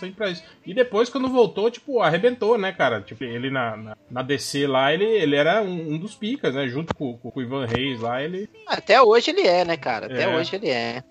E 0.65 0.73
depois, 0.73 1.09
quando 1.09 1.29
voltou, 1.29 1.69
tipo, 1.69 2.01
arrebentou, 2.01 2.57
né, 2.57 2.71
cara? 2.71 3.01
Tipo, 3.01 3.23
ele 3.23 3.49
na, 3.49 3.77
na, 3.77 3.97
na 4.09 4.21
DC 4.23 4.65
lá, 4.67 4.91
ele, 4.93 5.05
ele 5.05 5.35
era 5.35 5.61
um, 5.61 5.93
um 5.93 5.97
dos 5.97 6.15
picas, 6.15 6.55
né? 6.55 6.67
Junto 6.67 6.93
com, 6.95 7.17
com 7.17 7.31
o 7.33 7.41
Ivan 7.41 7.65
Reis 7.65 7.99
lá, 8.01 8.21
ele. 8.21 8.49
Até 8.67 9.01
hoje 9.01 9.31
ele 9.31 9.47
é, 9.47 9.63
né, 9.63 9.77
cara? 9.77 10.07
Até 10.07 10.23
É. 10.23 10.35
hoje 10.35 10.55
ele 10.55 10.69
é. 10.69 11.03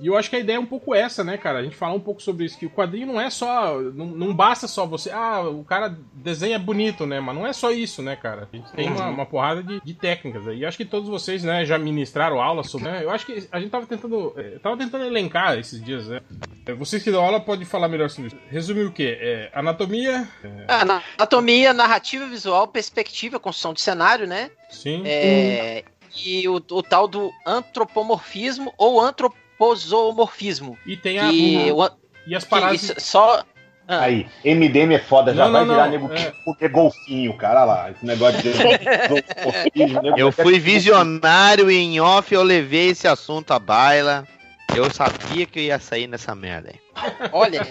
E 0.00 0.06
eu 0.06 0.16
acho 0.16 0.28
que 0.30 0.36
a 0.36 0.38
ideia 0.38 0.56
é 0.56 0.60
um 0.60 0.66
pouco 0.66 0.94
essa, 0.94 1.22
né, 1.24 1.36
cara? 1.36 1.58
A 1.58 1.62
gente 1.62 1.76
falar 1.76 1.94
um 1.94 2.00
pouco 2.00 2.20
sobre 2.22 2.44
isso, 2.44 2.58
que 2.58 2.66
o 2.66 2.70
quadrinho 2.70 3.06
não 3.06 3.20
é 3.20 3.30
só. 3.30 3.78
Não, 3.80 4.06
não 4.06 4.34
basta 4.34 4.66
só 4.66 4.86
você. 4.86 5.10
Ah, 5.10 5.40
o 5.42 5.64
cara 5.64 5.96
desenha 6.12 6.58
bonito, 6.58 7.06
né? 7.06 7.20
Mas 7.20 7.34
não 7.34 7.46
é 7.46 7.52
só 7.52 7.70
isso, 7.70 8.02
né, 8.02 8.16
cara? 8.16 8.48
A 8.52 8.56
gente 8.56 8.70
tem 8.72 8.88
uma, 8.90 9.06
uma 9.08 9.26
porrada 9.26 9.62
de, 9.62 9.80
de 9.80 9.94
técnicas 9.94 10.46
aí. 10.48 10.58
E 10.60 10.66
acho 10.66 10.76
que 10.76 10.84
todos 10.84 11.08
vocês, 11.08 11.42
né, 11.42 11.64
já 11.64 11.78
ministraram 11.78 12.40
aula 12.42 12.62
sobre. 12.62 12.88
Né? 12.88 13.04
Eu 13.04 13.10
acho 13.10 13.24
que 13.26 13.46
a 13.50 13.60
gente 13.60 13.70
tava 13.70 13.86
tentando. 13.86 14.32
eh, 14.36 14.58
Tava 14.62 14.76
tentando 14.76 15.04
elencar 15.04 15.58
esses 15.58 15.82
dias, 15.82 16.08
né? 16.08 16.20
Eh, 16.66 16.74
Vocês 16.74 17.02
que 17.02 17.10
dão 17.10 17.22
aula 17.24 17.40
podem 17.40 17.64
falar 17.64 17.88
melhor 17.88 18.10
sobre 18.10 18.28
isso. 18.28 18.38
Resumir 18.48 18.84
o 18.86 18.92
quê? 18.92 19.16
É, 19.20 19.50
anatomia. 19.54 20.28
Ah, 20.68 20.84
na- 20.84 21.02
anatomia, 21.18 21.72
narrativa 21.72 22.26
visual, 22.26 22.66
perspectiva, 22.68 23.38
construção 23.40 23.72
de 23.72 23.80
cenário, 23.80 24.26
né? 24.26 24.50
Sim. 24.70 25.02
É, 25.04 25.84
E 26.16 26.48
o, 26.48 26.56
o 26.56 26.82
tal 26.82 27.08
do 27.08 27.30
antropomorfismo 27.46 28.72
ou 28.78 29.00
antropozoomorfismo. 29.00 30.78
E 30.86 30.96
tem 30.96 31.18
a. 31.18 31.30
que 31.30 31.72
o 31.72 31.90
E 32.26 32.34
as 32.34 32.44
paradas. 32.44 32.94
só. 32.98 33.44
Ah, 33.86 34.00
Aí, 34.00 34.26
MDM 34.42 34.94
é 34.94 34.98
foda, 34.98 35.34
já 35.34 35.44
Não, 35.44 35.52
vai 35.52 35.64
não, 35.66 35.74
virar 35.74 35.84
não, 35.84 35.90
nego 35.90 36.10
é. 36.14 36.32
comer 36.42 36.68
golfinho, 36.70 37.36
cara 37.36 37.64
lá. 37.64 37.90
Esse 37.90 38.06
negócio 38.06 38.40
de. 38.40 38.48
Eu 40.16 40.32
fui 40.32 40.58
visionário 40.58 41.70
e 41.70 41.76
em 41.76 42.00
off 42.00 42.34
eu 42.34 42.42
levei 42.42 42.88
esse 42.88 43.06
assunto 43.06 43.52
à 43.52 43.58
baila. 43.58 44.26
Eu 44.74 44.90
sabia 44.90 45.44
que 45.44 45.58
eu 45.58 45.62
ia 45.64 45.78
sair 45.78 46.06
nessa 46.06 46.34
merda 46.34 46.70
aí. 46.72 46.83
Olha. 47.32 47.62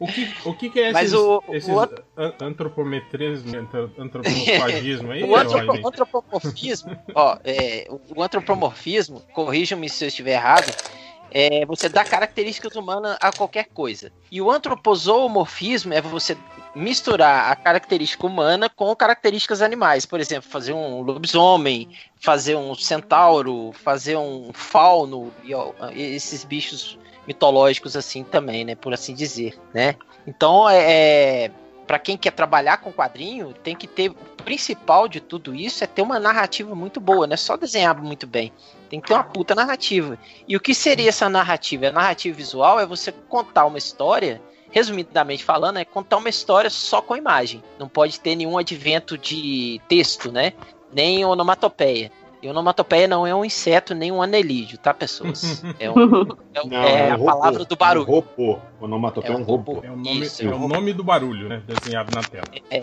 O 0.00 0.06
que, 0.06 0.34
o 0.44 0.54
que, 0.54 0.70
que 0.70 0.80
é 0.80 0.92
Mas 0.92 1.12
esses, 1.12 1.18
o- 1.24 1.42
esses 1.52 1.68
o 1.68 1.78
an- 2.16 2.34
antropometrismo, 2.40 3.54
antro- 3.56 3.92
antropomorfagismo 3.98 5.12
aí, 5.12 5.22
O 5.22 5.36
antropo- 5.36 5.86
antropomorfismo, 5.88 6.96
ó, 7.14 7.36
é, 7.44 7.86
o- 8.16 8.22
antropomorfismo, 8.22 9.20
corrijam-me 9.32 9.88
se 9.88 10.04
eu 10.04 10.08
estiver 10.08 10.32
errado, 10.32 10.74
é 11.30 11.64
você 11.66 11.88
dá 11.88 12.04
características 12.04 12.74
humanas 12.74 13.16
a 13.20 13.30
qualquer 13.32 13.66
coisa. 13.72 14.10
E 14.30 14.40
o 14.42 14.50
antropozoomorfismo 14.50 15.92
é 15.94 16.00
você 16.00 16.36
misturar 16.74 17.50
a 17.50 17.56
característica 17.56 18.26
humana 18.26 18.68
com 18.68 18.94
características 18.96 19.60
animais. 19.60 20.06
Por 20.06 20.20
exemplo, 20.20 20.50
fazer 20.50 20.72
um 20.72 21.02
lobisomem, 21.02 21.88
fazer 22.20 22.56
um 22.56 22.74
centauro, 22.74 23.72
fazer 23.72 24.16
um 24.16 24.50
fauno, 24.52 25.32
e, 25.44 25.54
ó, 25.54 25.72
esses 25.94 26.44
bichos 26.44 26.98
mitológicos 27.26 27.96
assim 27.96 28.24
também, 28.24 28.64
né, 28.64 28.74
por 28.74 28.92
assim 28.92 29.14
dizer, 29.14 29.58
né? 29.72 29.94
Então, 30.26 30.68
é, 30.68 31.50
para 31.86 31.98
quem 31.98 32.16
quer 32.16 32.32
trabalhar 32.32 32.78
com 32.78 32.92
quadrinho, 32.92 33.52
tem 33.52 33.76
que 33.76 33.86
ter 33.86 34.10
o 34.10 34.14
principal 34.44 35.06
de 35.06 35.20
tudo 35.20 35.54
isso 35.54 35.84
é 35.84 35.86
ter 35.86 36.02
uma 36.02 36.18
narrativa 36.18 36.74
muito 36.74 37.00
boa, 37.00 37.26
não 37.26 37.34
é 37.34 37.36
só 37.36 37.56
desenhar 37.56 38.00
muito 38.00 38.26
bem. 38.26 38.52
Tem 38.88 39.00
que 39.00 39.08
ter 39.08 39.14
uma 39.14 39.24
puta 39.24 39.54
narrativa. 39.54 40.18
E 40.46 40.56
o 40.56 40.60
que 40.60 40.74
seria 40.74 41.08
essa 41.08 41.28
narrativa? 41.28 41.88
A 41.88 41.92
narrativa 41.92 42.36
visual 42.36 42.80
é 42.80 42.86
você 42.86 43.12
contar 43.12 43.66
uma 43.66 43.78
história, 43.78 44.40
resumidamente 44.72 45.44
falando, 45.44 45.78
é 45.78 45.84
contar 45.84 46.16
uma 46.16 46.28
história 46.28 46.68
só 46.70 47.00
com 47.00 47.14
imagem. 47.16 47.62
Não 47.78 47.86
pode 47.88 48.18
ter 48.18 48.34
nenhum 48.34 48.58
advento 48.58 49.16
de 49.16 49.80
texto, 49.88 50.32
né? 50.32 50.52
Nem 50.92 51.24
onomatopeia. 51.24 52.10
E 52.42 52.48
onomatopeia 52.48 53.06
não 53.06 53.24
é 53.24 53.32
um 53.32 53.44
inseto 53.44 53.94
nem 53.94 54.10
um 54.10 54.20
anelídeo, 54.20 54.76
tá, 54.76 54.92
pessoas? 54.92 55.62
É, 55.78 55.88
um- 55.88 55.94
é 56.52 56.60
um- 56.60 56.66
Não, 56.68 56.82
é 56.82 57.04
um 57.04 57.12
a 57.12 57.14
robô, 57.14 57.24
palavra 57.26 57.64
do 57.64 57.76
barulho. 57.76 58.08
Um 58.08 58.14
robô. 58.14 58.58
Onomatopeia 58.80 59.32
é 59.34 59.36
um 59.36 59.42
robô. 59.44 59.80
É 59.84 59.90
o 59.90 59.96
nome, 59.96 60.20
Isso, 60.22 60.42
é 60.42 60.46
é 60.46 60.48
o 60.48 60.66
nome 60.66 60.92
do 60.92 61.04
barulho, 61.04 61.48
né? 61.48 61.62
Desenhado 61.64 62.12
na 62.12 62.20
tela. 62.22 62.48
É, 62.68 62.80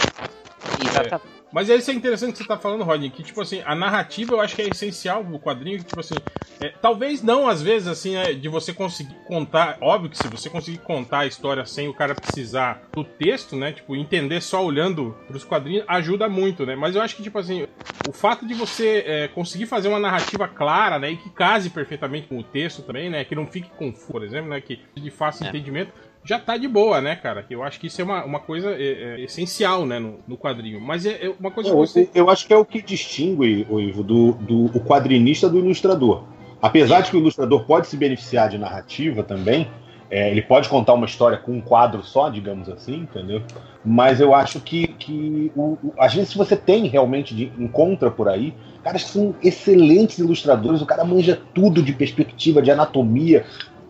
exatamente. 0.81 1.38
Mas 1.51 1.69
é 1.69 1.75
isso 1.75 1.89
é 1.89 1.93
interessante 1.93 2.33
que 2.33 2.37
você 2.39 2.47
tá 2.47 2.57
falando, 2.57 2.83
Rodney, 2.83 3.09
que, 3.09 3.23
tipo 3.23 3.41
assim, 3.41 3.61
a 3.65 3.73
narrativa 3.73 4.35
eu 4.35 4.41
acho 4.41 4.55
que 4.55 4.61
é 4.61 4.67
essencial 4.67 5.23
do 5.23 5.39
quadrinho, 5.39 5.79
que, 5.79 5.85
tipo 5.85 5.99
assim, 5.99 6.21
é, 6.61 6.69
talvez 6.81 7.23
não, 7.23 7.47
às 7.47 7.61
vezes, 7.61 7.87
assim, 7.87 8.15
é, 8.15 8.33
de 8.33 8.47
você 8.47 8.71
conseguir 8.73 9.15
contar, 9.25 9.77
óbvio 9.81 10.09
que 10.09 10.17
se 10.17 10.27
você 10.27 10.49
conseguir 10.49 10.77
contar 10.79 11.19
a 11.19 11.25
história 11.25 11.65
sem 11.65 11.87
o 11.87 11.93
cara 11.93 12.13
precisar 12.13 12.83
do 12.93 13.03
texto, 13.03 13.55
né, 13.55 13.71
tipo, 13.71 13.95
entender 13.95 14.41
só 14.41 14.63
olhando 14.63 15.15
pros 15.27 15.43
quadrinhos, 15.43 15.85
ajuda 15.87 16.29
muito, 16.29 16.65
né, 16.65 16.75
mas 16.75 16.95
eu 16.95 17.01
acho 17.01 17.15
que, 17.15 17.23
tipo 17.23 17.39
assim, 17.39 17.65
o 18.05 18.11
fato 18.11 18.45
de 18.45 18.53
você 18.53 19.03
é, 19.05 19.27
conseguir 19.29 19.65
fazer 19.65 19.87
uma 19.87 19.99
narrativa 19.99 20.47
clara, 20.47 20.99
né, 20.99 21.11
e 21.11 21.17
que 21.17 21.29
case 21.31 21.69
perfeitamente 21.69 22.27
com 22.27 22.37
o 22.37 22.43
texto 22.43 22.81
também, 22.83 23.09
né, 23.09 23.23
que 23.25 23.35
não 23.35 23.47
fique 23.47 23.69
confuso, 23.71 24.11
por 24.11 24.23
exemplo, 24.23 24.49
né, 24.49 24.61
que 24.61 24.79
de 24.95 25.09
fácil 25.09 25.45
É. 25.45 25.49
entendimento, 25.49 25.91
já 26.23 26.37
tá 26.39 26.57
de 26.57 26.67
boa, 26.67 27.01
né, 27.01 27.15
cara? 27.15 27.45
Eu 27.49 27.63
acho 27.63 27.79
que 27.79 27.87
isso 27.87 28.01
é 28.01 28.03
uma, 28.03 28.23
uma 28.23 28.39
coisa 28.39 28.71
é, 28.71 29.17
é, 29.17 29.21
essencial, 29.21 29.85
né, 29.85 29.99
no, 29.99 30.19
no 30.27 30.37
quadrinho. 30.37 30.79
Mas 30.79 31.05
é, 31.05 31.25
é 31.25 31.33
uma 31.39 31.51
coisa 31.51 31.69
que 31.69 31.75
Eu, 31.75 31.79
você. 31.79 32.09
eu 32.13 32.29
acho 32.29 32.45
que 32.45 32.53
é 32.53 32.57
o 32.57 32.65
que 32.65 32.81
distingue, 32.81 33.65
o 33.69 33.79
Ivo, 33.79 34.03
do, 34.03 34.33
do 34.33 34.65
o 34.65 34.79
quadrinista 34.81 35.49
do 35.49 35.57
ilustrador. 35.59 36.23
Apesar 36.61 37.01
de 37.01 37.09
que 37.11 37.17
o 37.17 37.19
ilustrador 37.19 37.63
pode 37.63 37.87
se 37.87 37.95
beneficiar 37.95 38.49
de 38.49 38.57
narrativa 38.57 39.23
também, 39.23 39.67
é, 40.11 40.29
ele 40.29 40.41
pode 40.41 40.67
contar 40.67 40.93
uma 40.93 41.05
história 41.05 41.37
com 41.37 41.53
um 41.53 41.61
quadro 41.61 42.03
só, 42.03 42.29
digamos 42.29 42.67
assim, 42.67 42.95
entendeu? 42.97 43.41
Mas 43.85 44.19
eu 44.19 44.33
acho 44.33 44.59
que, 44.59 44.87
que 44.87 45.51
o, 45.55 45.77
o- 45.81 45.93
às 45.97 46.13
vezes 46.13 46.31
se 46.31 46.37
você 46.37 46.57
tem 46.57 46.87
realmente, 46.87 47.33
de, 47.33 47.51
encontra 47.57 48.11
por 48.11 48.27
aí, 48.27 48.53
caras 48.83 49.03
que 49.03 49.09
são 49.11 49.35
excelentes 49.41 50.17
ilustradores, 50.17 50.81
o 50.81 50.85
cara 50.85 51.05
manja 51.05 51.39
tudo 51.53 51.81
de 51.81 51.93
perspectiva, 51.93 52.61
de 52.61 52.71
anatomia, 52.71 53.45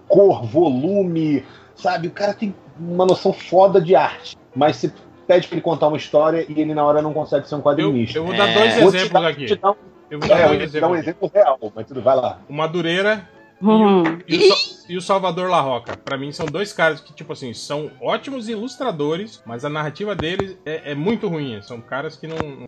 cor, 0.08 0.44
volume, 0.46 1.44
sabe? 1.82 2.08
O 2.08 2.12
cara 2.12 2.34
tem 2.34 2.54
uma 2.80 3.06
noção 3.06 3.32
foda 3.34 3.80
de 3.82 3.96
arte. 3.96 4.36
Mas 4.56 4.78
você 4.78 4.92
pede 5.28 5.48
pra 5.48 5.56
ele 5.56 5.62
contar 5.62 5.88
uma 5.88 5.98
história 5.98 6.46
e 6.50 6.60
ele 6.60 6.74
na 6.74 6.84
hora 6.84 7.02
não 7.02 7.14
consegue 7.14 7.48
ser 7.48 7.56
um 7.56 7.60
Eu, 7.60 7.64
quadrinista. 7.64 8.18
eu 8.18 8.26
vou 8.26 8.36
dar 8.36 8.48
É. 8.50 8.54
dois 8.54 8.74
Vou 8.82 8.92
te 8.92 8.98
exemplos 8.98 9.22
dar- 9.22 9.28
aqui. 9.30 9.46
te 9.46 9.56
dar 9.56 9.72
um- 9.72 9.76
Eu 10.12 10.20
vou 10.20 10.28
dar 10.28 10.40
É, 10.40 10.44
eu 10.46 10.58
dois 10.58 10.72
te 10.72 10.80
dar 10.80 10.88
um 10.88 10.96
exemplos. 10.96 11.30
exemplo 11.30 11.32
real, 11.34 11.72
mas 11.76 11.86
tudo 11.88 12.02
vai 12.02 12.16
lá. 12.16 12.40
O 12.50 12.54
Madureira 12.54 13.30
Hum. 13.62 14.02
e 14.28 14.38
o, 14.38 14.42
Sa- 14.56 14.86
e 14.90 14.98
o 14.98 15.02
Salvador 15.02 15.50
La 15.52 15.62
Roca. 15.62 16.00
Pra 16.04 16.18
mim 16.18 16.32
são 16.32 16.50
dois 16.50 16.74
caras 16.74 17.00
que, 17.00 17.14
tipo 17.14 17.32
assim, 17.34 17.54
são 17.54 17.92
ótimos 18.02 18.50
ilustradores, 18.50 19.44
mas 19.46 19.64
a 19.66 19.70
narrativa 19.70 20.16
deles 20.16 20.58
é, 20.66 20.92
é 20.92 20.96
muito 20.96 21.28
ruim. 21.28 21.62
São 21.62 21.80
caras 21.80 22.16
que 22.16 22.26
não. 22.26 22.66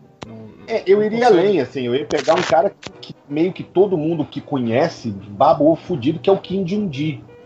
É, 0.68 0.84
eu 0.86 1.02
iria 1.04 1.26
além, 1.28 1.60
assim, 1.60 1.88
eu 1.88 1.96
ia 1.96 2.06
pegar 2.06 2.36
um 2.36 2.44
cara 2.44 2.70
que, 2.70 2.92
que 3.02 3.16
meio 3.28 3.52
que 3.52 3.64
todo 3.64 3.98
mundo 3.98 4.24
que 4.24 4.40
conhece, 4.40 5.10
babou 5.12 5.76
fudido, 5.76 6.20
que 6.20 6.30
é 6.30 6.34
o 6.34 6.38
Kim 6.38 6.64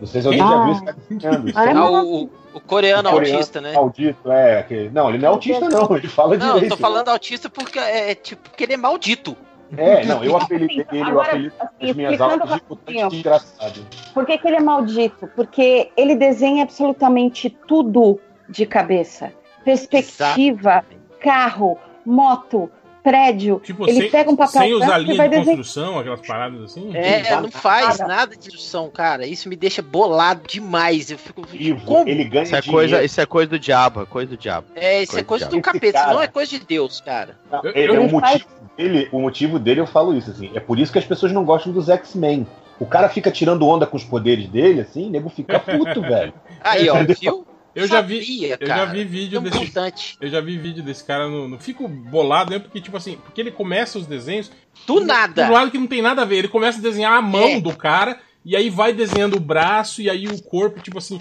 Vocês 0.00 0.26
alguém 0.26 0.40
já 0.40 0.46
Ah. 0.54 0.64
viu 0.64 0.72
esse 0.72 0.84
cara 0.84 0.96
desenhando? 1.08 1.52
Ah, 1.54 1.64
é 1.66 1.72
Ah, 1.72 1.84
o, 2.02 2.22
o- 2.24 2.28
coreano 2.28 2.28
O 2.54 2.60
coreano 2.60 3.08
autista, 3.10 3.60
né? 3.60 3.72
Maldito, 3.72 4.30
é. 4.32 4.62
Que... 4.62 4.88
Não, 4.90 5.08
ele 5.10 5.18
não 5.18 5.24
é 5.26 5.28
autista, 5.32 5.68
não, 5.68 5.96
ele 5.96 6.08
fala 6.08 6.36
Não, 6.36 6.46
eu 6.48 6.54
direito. 6.54 6.72
tô 6.72 6.76
falando 6.78 7.08
autista 7.08 7.50
porque 7.50 7.78
é 7.78 8.14
tipo 8.14 8.48
porque 8.48 8.64
ele 8.64 8.72
é 8.74 8.76
maldito. 8.76 9.36
É, 9.76 10.04
não, 10.06 10.22
eu 10.22 10.36
apelidei 10.36 10.86
ele, 10.92 11.10
eu 11.10 11.20
apelido 11.20 11.52
assim, 11.58 11.86
nas 11.88 11.96
minhas 11.96 12.20
aulas 12.20 12.48
de 12.54 12.62
mutante 12.70 13.08
desgraçado. 13.08 13.86
Por 14.14 14.24
que, 14.24 14.38
que 14.38 14.46
ele 14.46 14.56
é 14.56 14.60
maldito? 14.60 15.28
Porque 15.34 15.90
ele 15.96 16.14
desenha 16.14 16.62
absolutamente 16.62 17.50
tudo 17.66 18.20
de 18.48 18.64
cabeça. 18.64 19.32
Perspectiva, 19.64 20.84
carro, 21.20 21.78
moto, 22.04 22.70
prédio. 23.10 23.60
Tipo, 23.62 23.88
ele 23.88 24.00
sem, 24.02 24.10
pega 24.10 24.30
um 24.30 24.36
papel 24.36 24.62
sem 24.62 24.74
usar 24.74 24.86
branco 24.86 25.00
e 25.00 25.04
linha 25.04 25.16
vai 25.16 25.28
de 25.28 25.36
desenhar. 25.36 25.56
construção, 25.56 25.98
aquelas 25.98 26.20
paradas 26.26 26.62
assim. 26.64 26.90
É, 26.96 27.40
não 27.40 27.50
faz 27.50 27.98
nada. 27.98 28.06
nada 28.14 28.36
de 28.36 28.48
ilusão, 28.48 28.90
cara. 28.90 29.26
Isso 29.26 29.48
me 29.48 29.54
deixa 29.56 29.80
bolado 29.82 30.42
demais. 30.48 31.10
Eu 31.10 31.18
fico. 31.18 31.46
Ivo, 31.52 31.84
Como? 31.86 32.08
ele 32.08 32.24
ganha 32.24 32.42
Isso 32.44 32.56
é, 32.56 32.60
dinheiro. 32.60 32.88
coisa, 32.90 33.04
isso 33.04 33.20
é 33.20 33.26
coisa 33.26 33.50
do 33.50 33.58
diabo, 33.58 34.02
é 34.02 34.06
coisa 34.06 34.30
do 34.30 34.36
diabo. 34.36 34.66
É, 34.74 35.02
isso 35.02 35.12
é 35.18 35.22
Coisa 35.22 35.24
coisa 35.24 35.44
de 35.44 35.50
do 35.50 35.62
diabo. 35.62 35.72
capeta, 35.74 35.98
cara- 36.00 36.12
não 36.14 36.22
é 36.22 36.26
coisa 36.26 36.50
de 36.58 36.64
Deus, 36.66 37.00
cara. 37.00 37.36
Não, 37.50 37.62
Eu- 37.62 37.72
ele- 37.74 37.96
eu- 37.96 38.00
o, 38.00 38.04
Ele 38.04 38.20
faz- 38.20 38.32
motivo 38.42 38.70
dele, 38.76 39.08
o 39.12 39.20
motivo 39.20 39.58
dele, 39.58 39.80
eu 39.80 39.86
falo 39.86 40.16
isso, 40.16 40.30
assim, 40.30 40.50
é 40.54 40.60
por 40.60 40.78
isso 40.78 40.92
que 40.92 40.98
as 40.98 41.04
pessoas 41.04 41.32
não 41.32 41.44
gostam 41.44 41.72
dos 41.72 41.88
X-Men. 41.88 42.46
O 42.78 42.84
cara 42.84 43.08
fica 43.08 43.30
tirando 43.30 43.66
onda 43.66 43.86
com 43.86 43.96
os 43.96 44.04
poderes 44.04 44.48
dele, 44.48 44.82
assim, 44.82 45.06
o 45.06 45.10
nego 45.10 45.28
fica 45.30 45.58
puto, 45.58 46.00
velho. 46.02 46.34
Aí, 46.62 46.88
ó, 46.90 46.96
viu? 47.20 47.46
Eu 47.76 47.86
já 47.86 48.00
vi, 48.00 48.20
Sabia, 48.22 48.56
eu 48.58 48.66
já 48.66 48.74
cara. 48.76 48.90
vi 48.90 49.04
vídeo 49.04 49.38
É 49.38 49.42
desse 49.42 49.58
importante. 49.58 50.16
Eu 50.18 50.28
já 50.30 50.40
vi 50.40 50.56
vídeo 50.58 50.82
desse 50.82 51.04
cara 51.04 51.28
no, 51.28 51.46
no- 51.46 51.58
Fico 51.58 51.86
bolado, 51.86 52.50
né? 52.50 52.58
Porque, 52.58 52.80
tipo 52.80 52.96
assim, 52.96 53.18
porque 53.22 53.40
ele 53.40 53.50
começa 53.50 53.98
os 53.98 54.06
desenhos. 54.06 54.50
Do 54.86 55.00
nada. 55.00 55.44
Do 55.46 55.52
lado 55.52 55.70
que 55.70 55.76
não 55.78 55.86
tem 55.86 56.00
nada 56.00 56.22
a 56.22 56.24
ver. 56.24 56.36
Ele 56.36 56.48
começa 56.48 56.78
a 56.78 56.82
desenhar 56.82 57.12
a 57.12 57.20
mão 57.22 57.44
É. 57.48 57.60
do 57.60 57.76
cara, 57.76 58.18
e 58.44 58.56
aí 58.56 58.70
vai 58.70 58.94
desenhando 58.94 59.36
o 59.36 59.40
braço, 59.40 60.00
e 60.00 60.08
aí 60.08 60.26
o 60.26 60.42
corpo, 60.42 60.80
tipo 60.80 60.96
assim. 60.98 61.20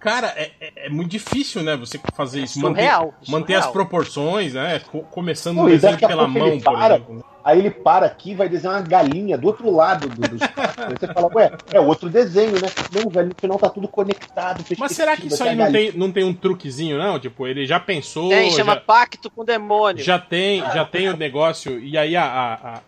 Cara, 0.00 0.28
é, 0.36 0.52
é- 0.60 0.86
é 0.86 0.88
muito 0.88 1.10
difícil, 1.10 1.62
né? 1.62 1.76
Você 1.76 2.00
fazer 2.14 2.40
isso. 2.42 2.60
Manter, 2.60 2.82
surreal, 2.82 3.14
manter 3.28 3.44
surreal. 3.54 3.60
as 3.60 3.66
proporções, 3.72 4.54
né? 4.54 4.78
Co- 4.80 5.02
começando 5.02 5.56
Pô, 5.56 5.64
o 5.64 5.68
desenho 5.68 5.98
pela 5.98 6.28
mão, 6.28 6.46
ele 6.46 6.62
por 6.62 6.72
para. 6.72 6.94
exemplo. 6.94 7.24
Aí 7.44 7.58
ele 7.60 7.70
para 7.70 8.04
aqui 8.04 8.32
e 8.32 8.34
vai 8.34 8.46
desenhar 8.48 8.76
uma 8.76 8.82
galinha 8.86 9.38
do 9.38 9.46
outro 9.46 9.70
lado 9.74 10.06
do, 10.08 10.20
dos 10.28 10.46
quadros. 10.48 10.78
Aí 10.86 10.94
você 11.00 11.06
fala, 11.14 11.30
ué, 11.34 11.50
é 11.72 11.80
outro 11.80 12.10
desenho, 12.10 12.52
né? 12.52 12.68
Não, 12.92 13.10
velho, 13.10 13.28
no 13.28 13.34
final 13.40 13.58
tá 13.58 13.70
tudo 13.70 13.88
conectado. 13.88 14.62
Mas 14.78 14.92
será 14.92 15.16
que 15.16 15.28
isso 15.28 15.42
aí 15.42 15.56
não 15.56 15.72
tem, 15.72 15.92
não 15.92 16.12
tem 16.12 16.24
um 16.24 16.34
truquezinho, 16.34 16.98
não? 16.98 17.18
Tipo, 17.18 17.46
ele 17.46 17.64
já 17.64 17.80
pensou. 17.80 18.28
Tem, 18.28 18.50
chama 18.50 18.74
já... 18.74 18.80
Pacto 18.80 19.30
com 19.30 19.40
o 19.40 19.44
Demônio. 19.44 20.04
Já 20.04 20.18
tem, 20.18 20.60
já 20.60 20.84
tem 20.84 21.08
o 21.08 21.16
negócio, 21.16 21.78
e 21.80 21.96
aí 21.96 22.14
a, 22.16 22.24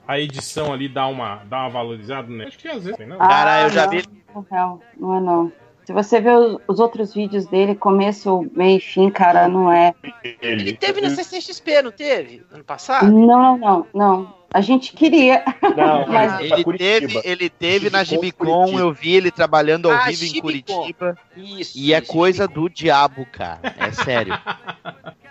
a, 0.06 0.12
a- 0.12 0.20
edição 0.20 0.72
ali 0.74 0.88
dá 0.88 1.06
uma, 1.06 1.36
dá 1.46 1.60
uma 1.60 1.70
valorizada, 1.70 2.28
né? 2.28 2.44
Acho 2.46 2.58
que 2.58 2.68
às 2.68 2.82
vezes 2.84 2.98
tem, 2.98 3.06
não. 3.06 3.16
Ah, 3.18 3.28
Cara, 3.28 3.62
eu 3.62 3.70
já 3.70 3.84
não, 3.84 3.90
vi- 3.90 4.04
Não, 4.34 4.80
não 4.98 5.16
é 5.16 5.20
não. 5.20 5.52
Se 5.90 5.92
você 5.94 6.20
ver 6.20 6.36
os, 6.36 6.56
os 6.68 6.78
outros 6.78 7.12
vídeos 7.12 7.46
dele, 7.46 7.74
começo, 7.74 8.48
meio 8.54 8.76
e 8.76 8.80
fim, 8.80 9.10
cara, 9.10 9.48
não 9.48 9.72
é. 9.72 9.92
Ele 10.40 10.72
teve 10.72 11.00
na 11.00 11.10
CCXP, 11.10 11.82
não 11.82 11.90
teve? 11.90 12.44
Ano 12.52 12.62
passado? 12.62 13.10
Não, 13.10 13.26
não, 13.26 13.58
não, 13.58 13.86
não. 13.92 14.34
A 14.54 14.60
gente 14.60 14.92
queria. 14.92 15.42
Não, 15.76 16.06
Mas- 16.06 16.40
Ele 16.42 16.78
teve, 16.78 17.20
ele 17.24 17.50
teve 17.50 17.90
na. 17.90 18.04
Gibicon, 18.04 18.78
eu 18.78 18.92
vi 18.92 19.16
ele 19.16 19.32
trabalhando 19.32 19.90
ao 19.90 19.96
Ah, 19.96 20.04
vivo 20.04 20.22
em 20.22 20.28
Gibicon. 20.28 20.74
Curitiba. 20.74 21.18
Isso. 21.36 21.72
E 21.76 21.92
é 21.92 21.98
isso, 21.98 22.12
coisa 22.12 22.46
do 22.46 22.68
diabo, 22.68 23.26
cara. 23.32 23.58
É 23.76 23.90
sério. 23.90 24.38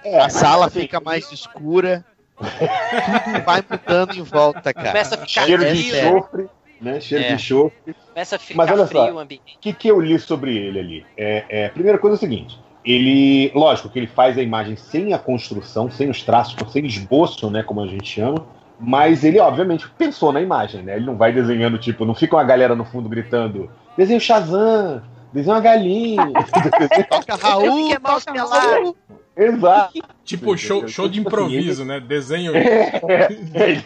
É, 0.03 0.19
A 0.19 0.27
sala 0.27 0.65
assim, 0.65 0.81
fica 0.81 0.99
mais 0.99 1.31
escura. 1.31 2.03
Tudo 2.38 3.45
vai 3.45 3.64
mudando 3.69 4.14
em 4.14 4.23
volta, 4.23 4.73
cara. 4.73 4.90
Começa 4.90 5.15
a 5.15 5.26
ficar 5.26 5.45
Cheiro 5.45 5.64
de 5.64 5.84
frio, 5.84 5.95
enxofre, 5.95 6.49
né? 6.81 6.99
Cheiro 6.99 7.23
É. 7.23 7.27
de 7.30 7.34
enxofre. 7.35 7.95
Começa 8.14 8.35
a 8.35 8.39
ficar 8.39 8.57
Mas 8.57 8.72
olha 8.72 8.88
só. 8.88 9.03
frio 9.03 9.15
o 9.15 9.19
ambiente. 9.19 9.56
O 9.57 9.60
que, 9.60 9.73
que 9.73 9.88
eu 9.88 9.99
li 9.99 10.18
sobre 10.19 10.56
ele 10.56 10.80
ali? 10.80 11.06
É, 11.18 11.45
é, 11.49 11.65
a 11.68 11.69
primeira 11.69 11.97
coisa 11.97 12.15
é 12.15 12.18
o 12.18 12.19
seguinte: 12.19 12.60
ele, 12.85 13.51
lógico 13.53 13.89
que 13.89 13.99
ele 13.99 14.07
faz 14.07 14.38
a 14.38 14.41
imagem 14.41 14.76
sem 14.76 15.14
a 15.14 15.19
construção, 15.19 15.89
sem 15.91 16.10
os 16.10 16.23
traços, 16.23 16.56
sem 16.72 16.85
esboço, 16.85 17.49
né, 17.49 17.64
como 17.64 17.81
a 17.81 17.88
gente 17.88 18.07
chama. 18.10 18.45
Mas 18.80 19.26
ele, 19.26 19.39
obviamente, 19.39 19.89
pensou 19.97 20.31
na 20.31 20.41
imagem, 20.41 20.81
né? 20.81 20.95
Ele 20.95 21.06
não 21.06 21.18
vai 21.18 21.34
desenhando, 21.34 21.77
tipo, 21.77 22.06
não 22.06 22.15
fica 22.15 22.38
uma 22.38 22.43
galera 22.45 22.76
no 22.76 22.85
fundo 22.85 23.10
gritando: 23.10 23.69
desenha 23.97 24.18
o 24.18 24.22
Shazam, 24.22 25.01
desenha 25.34 25.56
uma 25.56 25.61
galinha. 25.61 26.23
Toca 27.10 27.35
Raul, 27.35 27.89
Mouse 28.01 28.26
toca 28.26 28.31
pelado. 28.31 28.68
Raul. 28.69 28.97
Exato. 29.40 29.99
Tipo 30.26 30.57
show, 30.57 30.86
show 30.88 31.07
de 31.07 31.20
improviso, 31.22 31.86
né? 31.86 31.99
Desenho. 31.99 32.52
É, 32.56 32.99
ele, 33.32 33.84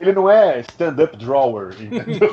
ele 0.00 0.12
não 0.12 0.30
é 0.30 0.60
stand-up 0.60 1.16
drawer. 1.16 1.74
entendeu? 1.78 2.32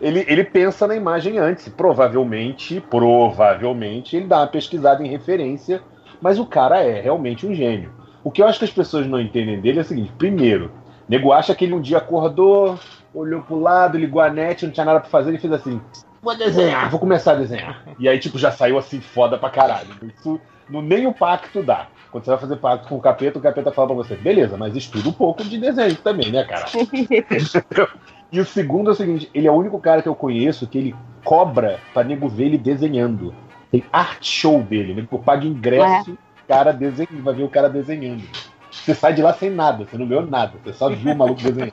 ele, 0.00 0.24
ele 0.28 0.44
pensa 0.44 0.86
na 0.86 0.94
imagem 0.94 1.38
antes. 1.38 1.68
Provavelmente, 1.68 2.80
provavelmente, 2.80 4.16
ele 4.16 4.26
dá 4.26 4.38
uma 4.38 4.46
pesquisada 4.46 5.04
em 5.04 5.08
referência, 5.08 5.82
mas 6.22 6.38
o 6.38 6.46
cara 6.46 6.80
é 6.80 7.00
realmente 7.00 7.44
um 7.44 7.52
gênio. 7.52 7.92
O 8.22 8.30
que 8.30 8.40
eu 8.40 8.46
acho 8.46 8.60
que 8.60 8.64
as 8.64 8.70
pessoas 8.70 9.06
não 9.06 9.20
entendem 9.20 9.60
dele 9.60 9.80
é 9.80 9.82
o 9.82 9.84
seguinte: 9.84 10.12
primeiro, 10.16 10.66
o 10.66 11.10
nego 11.10 11.32
acha 11.32 11.54
que 11.54 11.64
ele 11.64 11.74
um 11.74 11.80
dia 11.80 11.98
acordou, 11.98 12.78
olhou 13.12 13.42
pro 13.42 13.58
lado, 13.58 13.98
ligou 13.98 14.20
a 14.22 14.30
net, 14.30 14.64
não 14.64 14.72
tinha 14.72 14.86
nada 14.86 15.00
pra 15.00 15.10
fazer, 15.10 15.30
ele 15.30 15.38
fez 15.38 15.52
assim. 15.52 15.80
Vou 16.26 16.36
desenhar, 16.36 16.90
vou 16.90 16.98
começar 16.98 17.32
a 17.32 17.34
desenhar. 17.36 17.84
E 18.00 18.08
aí, 18.08 18.18
tipo, 18.18 18.36
já 18.36 18.50
saiu 18.50 18.76
assim 18.76 19.00
foda 19.00 19.38
pra 19.38 19.48
caralho. 19.48 19.94
Isso 20.02 20.40
no, 20.68 20.82
nem 20.82 21.06
o 21.06 21.12
pacto 21.12 21.62
dá. 21.62 21.86
Quando 22.10 22.24
você 22.24 22.30
vai 22.30 22.40
fazer 22.40 22.56
pacto 22.56 22.88
com 22.88 22.96
o 22.96 23.00
capeta, 23.00 23.38
o 23.38 23.42
capeta 23.42 23.70
fala 23.70 23.86
pra 23.86 23.96
você, 23.96 24.16
beleza, 24.16 24.56
mas 24.56 24.74
estuda 24.74 25.08
um 25.08 25.12
pouco 25.12 25.44
de 25.44 25.56
desenho 25.56 25.94
também, 25.94 26.32
né, 26.32 26.42
cara? 26.42 26.66
e 28.32 28.40
o 28.40 28.44
segundo 28.44 28.90
é 28.90 28.92
o 28.92 28.96
seguinte, 28.96 29.30
ele 29.32 29.46
é 29.46 29.50
o 29.52 29.54
único 29.54 29.78
cara 29.78 30.02
que 30.02 30.08
eu 30.08 30.16
conheço 30.16 30.66
que 30.66 30.76
ele 30.76 30.96
cobra 31.24 31.78
pra 31.94 32.02
nego 32.02 32.28
ver 32.28 32.46
ele 32.46 32.58
desenhando. 32.58 33.32
Tem 33.70 33.84
art 33.92 34.24
show 34.24 34.60
dele, 34.60 34.94
né? 34.94 35.02
Tipo, 35.02 35.20
paga 35.20 35.46
ingresso, 35.46 36.10
o 36.10 36.48
cara 36.48 36.72
desenha, 36.72 37.08
vai 37.22 37.34
ver 37.34 37.44
o 37.44 37.48
cara 37.48 37.68
desenhando. 37.68 38.24
Você 38.68 38.96
sai 38.96 39.14
de 39.14 39.22
lá 39.22 39.32
sem 39.32 39.48
nada, 39.48 39.84
você 39.84 39.96
não 39.96 40.08
ganhou 40.08 40.26
nada, 40.26 40.54
você 40.64 40.72
só 40.72 40.88
viu 40.88 41.12
o 41.12 41.16
maluco 41.16 41.40
desenhando. 41.40 41.72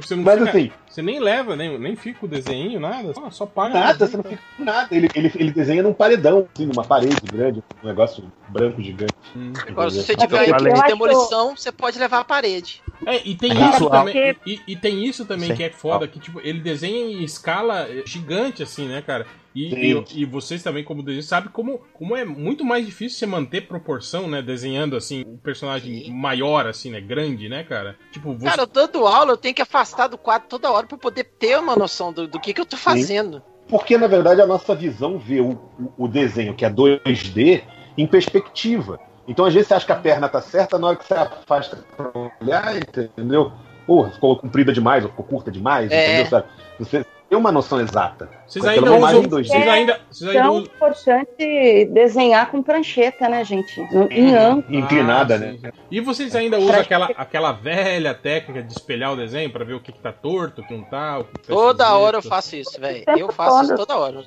Você 0.00 0.14
não 0.16 0.22
Mas 0.24 0.38
fica- 0.38 0.50
assim, 0.50 0.70
Você 0.88 1.02
nem 1.02 1.20
leva, 1.20 1.54
nem, 1.56 1.78
nem 1.78 1.94
fica 1.96 2.24
o 2.24 2.28
desenho, 2.28 2.80
nada. 2.80 3.12
Só, 3.14 3.30
só 3.30 3.46
paga. 3.46 3.74
nada, 3.74 4.06
você 4.06 4.16
não 4.16 4.24
fica 4.24 4.42
com 4.56 4.64
nada. 4.64 4.88
Ele, 4.90 5.08
ele, 5.14 5.32
ele 5.34 5.50
desenha 5.50 5.82
num 5.82 5.92
paredão, 5.92 6.48
assim, 6.54 6.66
numa 6.66 6.84
parede 6.84 7.16
grande, 7.30 7.62
um 7.82 7.86
negócio 7.86 8.24
branco 8.48 8.82
gigante. 8.82 9.12
Hum. 9.36 9.52
Agora, 9.68 9.90
se 9.90 10.02
você 10.02 10.16
tiver 10.16 10.48
equipe 10.48 10.72
de 10.72 10.82
demolição, 10.86 11.56
você 11.56 11.70
pode 11.70 11.98
levar 11.98 12.20
a 12.20 12.24
parede. 12.24 12.82
É, 13.04 13.20
e 13.28 13.34
tem 13.34 13.52
Ah, 13.52 13.70
isso 13.70 13.90
também. 13.90 14.36
E, 14.46 14.60
e 14.68 14.76
tem 14.76 15.04
isso 15.04 15.24
também 15.26 15.50
Sim. 15.50 15.56
que 15.56 15.62
é 15.64 15.70
foda, 15.70 16.08
que 16.08 16.18
tipo, 16.18 16.40
ele 16.40 16.60
desenha 16.60 16.96
em 17.12 17.22
escala 17.22 17.86
gigante, 18.06 18.62
assim, 18.62 18.88
né, 18.88 19.02
cara? 19.02 19.26
E, 19.56 19.70
Sim. 19.70 20.04
e, 20.14 20.20
e 20.20 20.24
vocês 20.26 20.62
também, 20.62 20.84
como 20.84 21.02
desenhistas, 21.02 21.30
sabem 21.30 21.50
como, 21.50 21.80
como 21.94 22.14
é 22.14 22.26
muito 22.26 22.62
mais 22.62 22.84
difícil 22.84 23.18
você 23.18 23.24
manter 23.24 23.62
proporção, 23.66 24.28
né? 24.28 24.42
Desenhando 24.42 24.94
assim, 24.94 25.24
um 25.26 25.38
personagem 25.38 26.10
maior, 26.12 26.66
assim, 26.66 26.90
né? 26.90 27.00
Grande, 27.00 27.48
né, 27.48 27.64
cara? 27.64 27.96
Tipo, 28.12 28.34
você. 28.34 28.44
Cara, 28.44 28.62
eu 28.62 28.66
dando 28.66 29.06
aula, 29.06 29.32
eu 29.32 29.36
tenho 29.38 29.54
que 29.54 29.62
afastar 29.62 30.08
do 30.08 30.18
quadro 30.18 30.46
toda 30.46 30.70
hora 30.70 30.86
pra 30.86 30.98
poder 30.98 31.24
ter 31.38 31.58
uma 31.58 31.74
noção 31.74 32.12
do, 32.12 32.28
do 32.28 32.38
que, 32.38 32.52
que 32.52 32.60
eu 32.60 32.66
tô 32.66 32.76
fazendo. 32.76 33.42
Porque, 33.66 33.96
na 33.96 34.06
verdade, 34.06 34.42
a 34.42 34.46
nossa 34.46 34.74
visão 34.74 35.18
vê 35.18 35.40
o, 35.40 35.52
o- 35.52 35.92
o 36.04 36.06
desenho, 36.06 36.54
que 36.54 36.64
é 36.64 36.70
2D, 36.70 37.62
em 37.96 38.06
perspectiva. 38.06 39.00
Então, 39.26 39.46
às 39.46 39.54
vezes, 39.54 39.68
você 39.68 39.74
acha 39.74 39.86
que 39.86 39.92
a 39.92 39.96
perna 39.96 40.28
tá 40.28 40.42
certa, 40.42 40.78
na 40.78 40.88
hora 40.88 40.96
que 40.96 41.04
você 41.06 41.14
afasta 41.14 41.78
pra 41.96 42.12
olhar, 42.42 42.76
entendeu? 42.76 43.50
Ou 43.86 44.10
ficou 44.10 44.36
comprida 44.36 44.70
demais, 44.72 45.02
ou 45.02 45.10
ficou 45.10 45.24
curta 45.24 45.50
demais, 45.50 45.90
É. 45.90 46.04
entendeu? 46.04 46.26
Sabe? 46.26 46.46
Você 46.78 47.04
tem 47.28 47.36
uma 47.38 47.50
noção 47.50 47.80
exata. 47.80 48.28
vocês 48.46 48.64
ainda 48.64 48.92
usam. 48.92 49.22
em 49.22 49.28
2D. 49.28 49.46
Vocês 49.48 49.68
ainda, 49.68 50.00
vocês 50.10 50.30
ainda 50.30 50.50
usam. 50.50 50.64
importante 50.74 51.84
desenhar 51.92 52.50
com 52.50 52.62
prancheta, 52.62 53.28
né, 53.28 53.44
gente? 53.44 53.80
No- 53.92 54.10
Em 54.10 54.34
ângulo. 54.34 54.64
Inclinada, 54.76 55.34
Ah, 55.34 55.38
né? 55.38 55.56
E 55.90 56.00
vocês 56.00 56.34
ainda 56.36 56.58
usam 56.58 56.80
aquela, 56.80 57.06
aquela 57.16 57.52
velha 57.52 58.14
técnica 58.14 58.62
de 58.62 58.72
espelhar 58.72 59.12
o 59.12 59.16
desenho 59.16 59.50
pra 59.50 59.64
ver 59.64 59.74
o 59.74 59.80
que, 59.80 59.90
que 59.92 59.98
tá 59.98 60.12
torto, 60.12 60.60
o 60.60 60.66
que 60.66 60.76
não 60.76 60.84
tá, 60.84 61.18
o 61.18 61.24
que 61.24 61.32
tá 61.32 61.40
Toda 61.48 61.84
esquisito? 61.84 62.02
hora 62.02 62.16
eu 62.18 62.22
faço 62.22 62.56
isso, 62.56 62.80
velho. 62.80 63.04
Eu 63.16 63.32
faço 63.32 63.64
isso 63.64 63.74
toda 63.76 63.96
hora. 63.96 64.22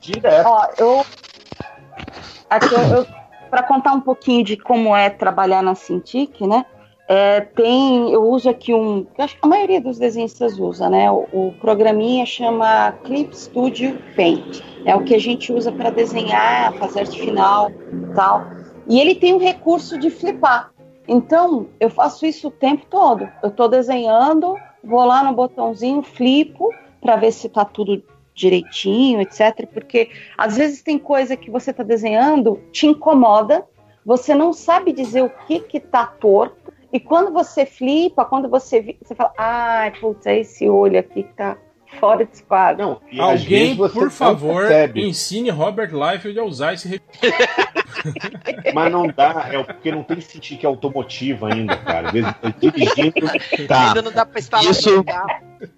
Direto. 0.00 0.46
Ó, 0.46 0.66
eu. 0.78 1.06
Aqui 2.50 2.74
eu, 2.74 2.80
eu 2.98 3.06
para 3.50 3.62
contar 3.62 3.92
um 3.92 4.00
pouquinho 4.00 4.44
de 4.44 4.56
como 4.56 4.94
é 4.96 5.08
trabalhar 5.08 5.62
na 5.62 5.74
Cintiq, 5.76 6.44
né? 6.46 6.66
É, 7.06 7.40
tem, 7.42 8.10
eu 8.10 8.22
uso 8.24 8.48
aqui 8.48 8.72
um, 8.72 9.06
acho 9.18 9.34
que 9.34 9.40
a 9.44 9.46
maioria 9.46 9.80
dos 9.80 9.98
desenhistas 9.98 10.58
usa, 10.58 10.88
né? 10.88 11.10
O, 11.10 11.26
o 11.32 11.54
programinha 11.60 12.24
chama 12.24 12.92
Clip 13.04 13.36
Studio 13.36 13.98
Paint. 14.16 14.62
É 14.86 14.94
o 14.94 15.04
que 15.04 15.14
a 15.14 15.20
gente 15.20 15.52
usa 15.52 15.70
para 15.70 15.90
desenhar, 15.90 16.72
fazer 16.74 17.00
arte 17.00 17.20
final, 17.20 17.70
tal. 18.14 18.46
E 18.88 18.98
ele 18.98 19.14
tem 19.14 19.34
um 19.34 19.38
recurso 19.38 19.98
de 19.98 20.10
flipar. 20.10 20.72
Então, 21.06 21.68
eu 21.78 21.90
faço 21.90 22.24
isso 22.24 22.48
o 22.48 22.50
tempo 22.50 22.86
todo. 22.88 23.28
Eu 23.42 23.50
estou 23.50 23.68
desenhando, 23.68 24.56
vou 24.82 25.04
lá 25.04 25.22
no 25.22 25.34
botãozinho, 25.34 26.02
flipo 26.02 26.70
para 27.00 27.16
ver 27.16 27.32
se 27.32 27.46
está 27.46 27.64
tudo 27.64 28.02
direitinho, 28.34 29.20
etc. 29.20 29.66
Porque 29.72 30.10
às 30.36 30.56
vezes 30.56 30.82
tem 30.82 30.98
coisa 30.98 31.36
que 31.36 31.50
você 31.50 31.70
está 31.70 31.82
desenhando, 31.82 32.60
te 32.72 32.86
incomoda, 32.86 33.64
você 34.04 34.34
não 34.34 34.52
sabe 34.52 34.92
dizer 34.92 35.22
o 35.22 35.30
que 35.46 35.60
que 35.60 35.80
tá 35.80 36.06
torto, 36.06 36.63
e 36.94 37.00
quando 37.00 37.32
você 37.32 37.66
flipa, 37.66 38.24
quando 38.24 38.48
você, 38.48 38.96
você 39.02 39.16
fala, 39.16 39.32
ai, 39.36 39.90
putz, 39.98 40.24
é 40.26 40.38
esse 40.38 40.68
olho 40.68 40.96
aqui 40.96 41.24
que 41.24 41.32
tá 41.32 41.58
fora 41.98 42.24
de 42.24 42.40
quadro. 42.44 42.86
Não, 42.86 43.00
e 43.10 43.20
Alguém, 43.20 43.76
por 43.76 44.10
favor, 44.12 44.60
percebe. 44.68 45.04
ensine 45.04 45.50
Robert 45.50 45.90
Liefeld 45.92 46.38
a 46.38 46.44
usar 46.44 46.74
esse. 46.74 47.02
Mas 48.72 48.92
não 48.92 49.08
dá, 49.08 49.48
é 49.50 49.60
porque 49.64 49.90
não 49.90 50.04
tem 50.04 50.20
Cintiq 50.20 50.64
automotiva 50.64 51.52
ainda, 51.52 51.76
cara. 51.78 52.06
Às 52.06 52.12
vezes, 52.12 52.34
dirigindo, 52.60 53.26
Tá. 53.66 53.88
Ainda 53.88 54.02
não 54.02 54.12
dá 54.12 54.24
pra 54.24 54.38
instalar 54.38 54.70
Isso-. 54.70 55.04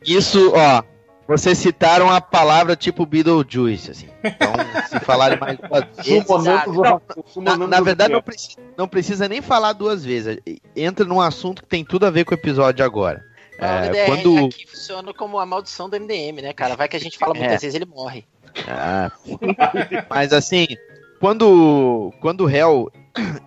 Isso, 0.04 0.52
ó. 0.54 0.82
Vocês 1.28 1.58
citaram 1.58 2.08
a 2.10 2.20
palavra 2.20 2.76
tipo 2.76 3.04
Beetlejuice, 3.04 3.90
assim. 3.90 4.08
Então, 4.22 4.52
se 4.88 5.00
falarem 5.04 5.38
mais 5.40 5.58
duas 5.58 5.84
vezes. 6.06 6.24
os- 6.28 7.36
Na, 7.36 7.56
na 7.56 7.80
verdade, 7.80 8.12
não 8.12 8.22
precisa, 8.22 8.56
não 8.76 8.88
precisa 8.88 9.28
nem 9.28 9.42
falar 9.42 9.72
duas 9.72 10.04
vezes. 10.04 10.38
Entra 10.74 11.04
num 11.04 11.20
assunto 11.20 11.62
que 11.62 11.68
tem 11.68 11.84
tudo 11.84 12.06
a 12.06 12.10
ver 12.10 12.24
com 12.24 12.30
o 12.32 12.38
episódio 12.38 12.84
agora. 12.84 13.24
Não, 13.58 13.66
É, 13.66 13.80
o 13.80 13.84
MDR 13.86 14.06
quando- 14.06 14.46
aqui 14.46 14.66
funciona 14.68 15.12
como 15.14 15.38
a 15.38 15.46
maldição 15.46 15.88
do 15.88 15.96
MDM, 15.96 16.42
né, 16.42 16.52
cara? 16.52 16.76
Vai 16.76 16.86
que 16.88 16.96
a 16.96 17.00
gente 17.00 17.18
fala 17.18 17.34
muitas 17.34 17.54
É. 17.54 17.58
vezes 17.58 17.74
ele 17.74 17.86
morre. 17.86 18.24
Ah, 18.68 19.10
mas 20.08 20.32
assim, 20.32 20.66
quando, 21.20 22.12
quando 22.20 22.42
o 22.42 22.46
réu 22.46 22.90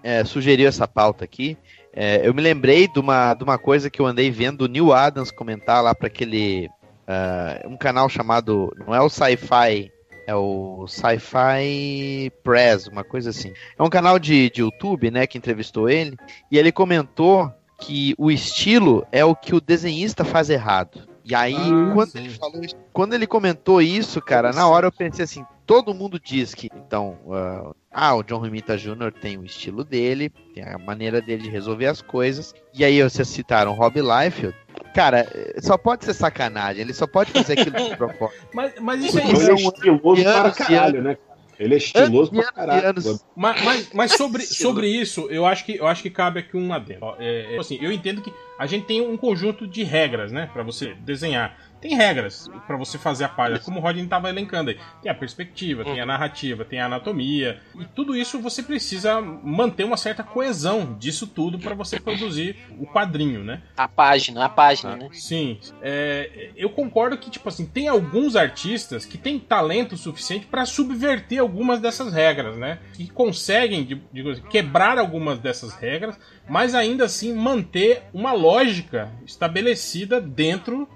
é, 0.04 0.24
sugeriu 0.26 0.68
essa 0.68 0.88
pauta 0.88 1.24
aqui, 1.24 1.58
é, 1.94 2.22
eu 2.28 2.34
me 2.34 2.42
lembrei 2.42 2.88
de 2.88 3.00
uma, 3.00 3.34
de 3.34 3.44
uma 3.44 3.58
coisa 3.58 3.90
que 3.90 4.02
eu 4.02 4.06
andei 4.06 4.30
vendo 4.32 4.62
o 4.64 4.68
Neil 4.68 4.92
Adams 4.92 5.32
comentar 5.32 5.82
lá 5.84 5.94
para 5.96 6.08
aquele. 6.08 6.70
Ah, 7.10 7.60
um 7.68 7.76
canal 7.76 8.08
chamado. 8.08 8.72
Não 8.86 8.94
é 8.96 9.02
o 9.02 9.10
Sci-Fi. 9.10 9.92
É 10.28 10.36
o 10.36 10.86
Sci-Fi 10.88 12.32
Press, 12.44 12.88
uma 12.88 13.04
coisa 13.04 13.32
assim. 13.32 13.52
É 13.78 13.82
um 13.84 13.90
canal 13.90 14.20
de, 14.20 14.50
de 14.52 14.62
YouTube, 14.62 15.10
né, 15.12 15.26
que 15.26 15.38
entrevistou 15.38 15.90
ele. 15.90 16.16
E 16.52 16.58
ele 16.58 16.72
comentou 16.72 17.52
que 17.80 18.14
o 18.18 18.30
estilo 18.30 19.06
é 19.12 19.24
o 19.26 19.36
que 19.36 19.56
o 19.56 19.62
desenhista 19.62 20.24
faz 20.24 20.50
errado. 20.50 21.08
E 21.26 21.34
aí, 21.34 21.56
Ah, 21.56 21.92
quando, 21.94 22.10
sim. 22.12 22.20
ele 22.20 22.30
falou 22.30 22.62
isso- 22.64 22.76
quando 22.94 23.14
ele 23.14 23.26
comentou 23.28 23.82
isso, 23.82 24.22
cara, 24.22 24.52
na 24.52 24.68
hora 24.68 24.88
eu 24.88 24.92
pensei 24.92 25.24
assim, 25.26 25.46
todo 25.66 25.94
mundo 25.94 26.20
diz 26.20 26.54
que, 26.54 26.70
então, 26.76 27.18
ah, 27.32 27.72
ah, 27.92 28.16
o 28.16 28.24
John 28.24 28.38
Romita 28.38 28.78
Jr. 28.78 29.12
tem 29.20 29.38
o 29.38 29.44
estilo 29.44 29.84
dele, 29.84 30.30
tem 30.54 30.64
a 30.64 30.78
maneira 30.78 31.22
dele 31.22 31.44
de 31.44 31.50
resolver 31.50 31.88
as 31.88 32.02
coisas. 32.02 32.54
E 32.74 32.86
aí 32.86 33.02
vocês 33.02 33.28
citaram 33.28 33.74
Rob 33.74 34.00
Liefeld. 34.00 34.56
Cara, 34.94 35.28
só 35.60 35.78
pode 35.78 36.06
ser 36.06 36.14
sacanagem, 36.14 36.82
ele 36.82 36.94
só 36.94 37.08
pode 37.08 37.32
fazer 37.32 37.54
aquilo 37.54 37.90
de 37.90 37.96
propósito. 37.98 38.48
Mas, 38.54 38.74
mas 38.80 39.04
isso 39.04 39.20
é 39.20 39.22
São 39.26 39.56
estiloso 39.56 40.24
para 40.24 40.50
e 40.50 40.54
caralho, 40.54 41.02
né? 41.02 41.18
Ele 41.60 41.74
é 41.74 41.78
estiloso 41.78 42.32
pra 42.32 42.52
caralho. 42.52 42.94
Mas, 43.36 43.64
mas, 43.64 43.90
mas 43.94 44.12
sobre, 44.14 44.44
sobre 44.44 44.88
isso, 44.88 45.28
eu 45.30 45.46
acho 45.46 45.66
que 45.66 45.76
eu 45.76 45.88
acho 45.88 46.02
que 46.02 46.10
cabe 46.10 46.40
aqui 46.40 46.56
um 46.56 46.72
adendo. 46.72 47.16
É, 47.20 47.56
é, 47.56 47.60
assim, 47.60 47.78
eu 47.82 47.92
entendo 47.92 48.22
que 48.22 48.32
a 48.60 48.68
gente 48.68 48.86
tem 48.86 49.02
um 49.02 49.18
conjunto 49.18 49.66
de 49.66 49.82
regras, 49.84 50.32
né, 50.32 50.48
Pra 50.54 50.62
você 50.62 50.94
desenhar. 51.00 51.58
tem 51.82 51.96
regras 51.96 52.50
pra 52.68 52.76
você 52.76 52.98
fazer 52.98 53.24
a 53.24 53.30
página, 53.30 53.58
como 53.60 53.80
o 53.80 53.82
Rodney 53.82 54.06
tava 54.06 54.28
elencando 54.30 54.70
aí. 54.70 54.78
Tem 55.02 55.10
a 55.10 55.16
perspectiva, 55.16 55.86
tem 55.86 56.02
a 56.02 56.06
narrativa, 56.06 56.66
tem 56.66 56.82
a 56.82 56.88
anatomia, 56.88 57.62
e 57.80 57.86
tudo 57.86 58.18
isso 58.18 58.38
você 58.42 58.62
precisa 58.62 59.22
manter 59.22 59.86
uma 59.86 59.96
certa 59.96 60.22
coesão 60.22 60.98
disso 61.00 61.26
tudo 61.26 61.58
pra 61.58 61.74
você 61.74 61.98
produzir 61.98 62.58
o 62.78 62.86
quadrinho, 62.86 63.46
né? 63.46 63.62
A 63.78 63.88
página, 63.88 64.44
a 64.44 64.50
página, 64.50 64.98
né? 64.98 65.08
Sim. 65.14 65.58
É, 65.82 66.50
eu 66.58 66.70
concordo 66.70 67.18
que, 67.18 67.30
tipo 67.30 67.48
assim, 67.48 67.66
tem 67.66 67.88
alguns 67.88 68.36
artistas 68.36 69.06
que 69.06 69.18
têm 69.18 69.40
talento 69.40 69.96
suficiente 69.96 70.48
pra 70.48 70.66
subverter 70.66 71.40
algumas 71.40 71.80
dessas 71.80 72.12
regras, 72.14 72.58
né? 72.58 72.80
Que 72.94 73.08
conseguem, 73.10 74.04
assim, 74.30 74.44
quebrar 74.50 74.98
algumas 74.98 75.40
dessas 75.40 75.74
regras, 75.76 76.20
mas 76.50 76.74
ainda 76.76 77.06
assim 77.06 77.34
manter 77.34 78.04
uma 78.14 78.34
lógica 78.34 79.12
estabelecida 79.26 80.20
dentro 80.20 80.88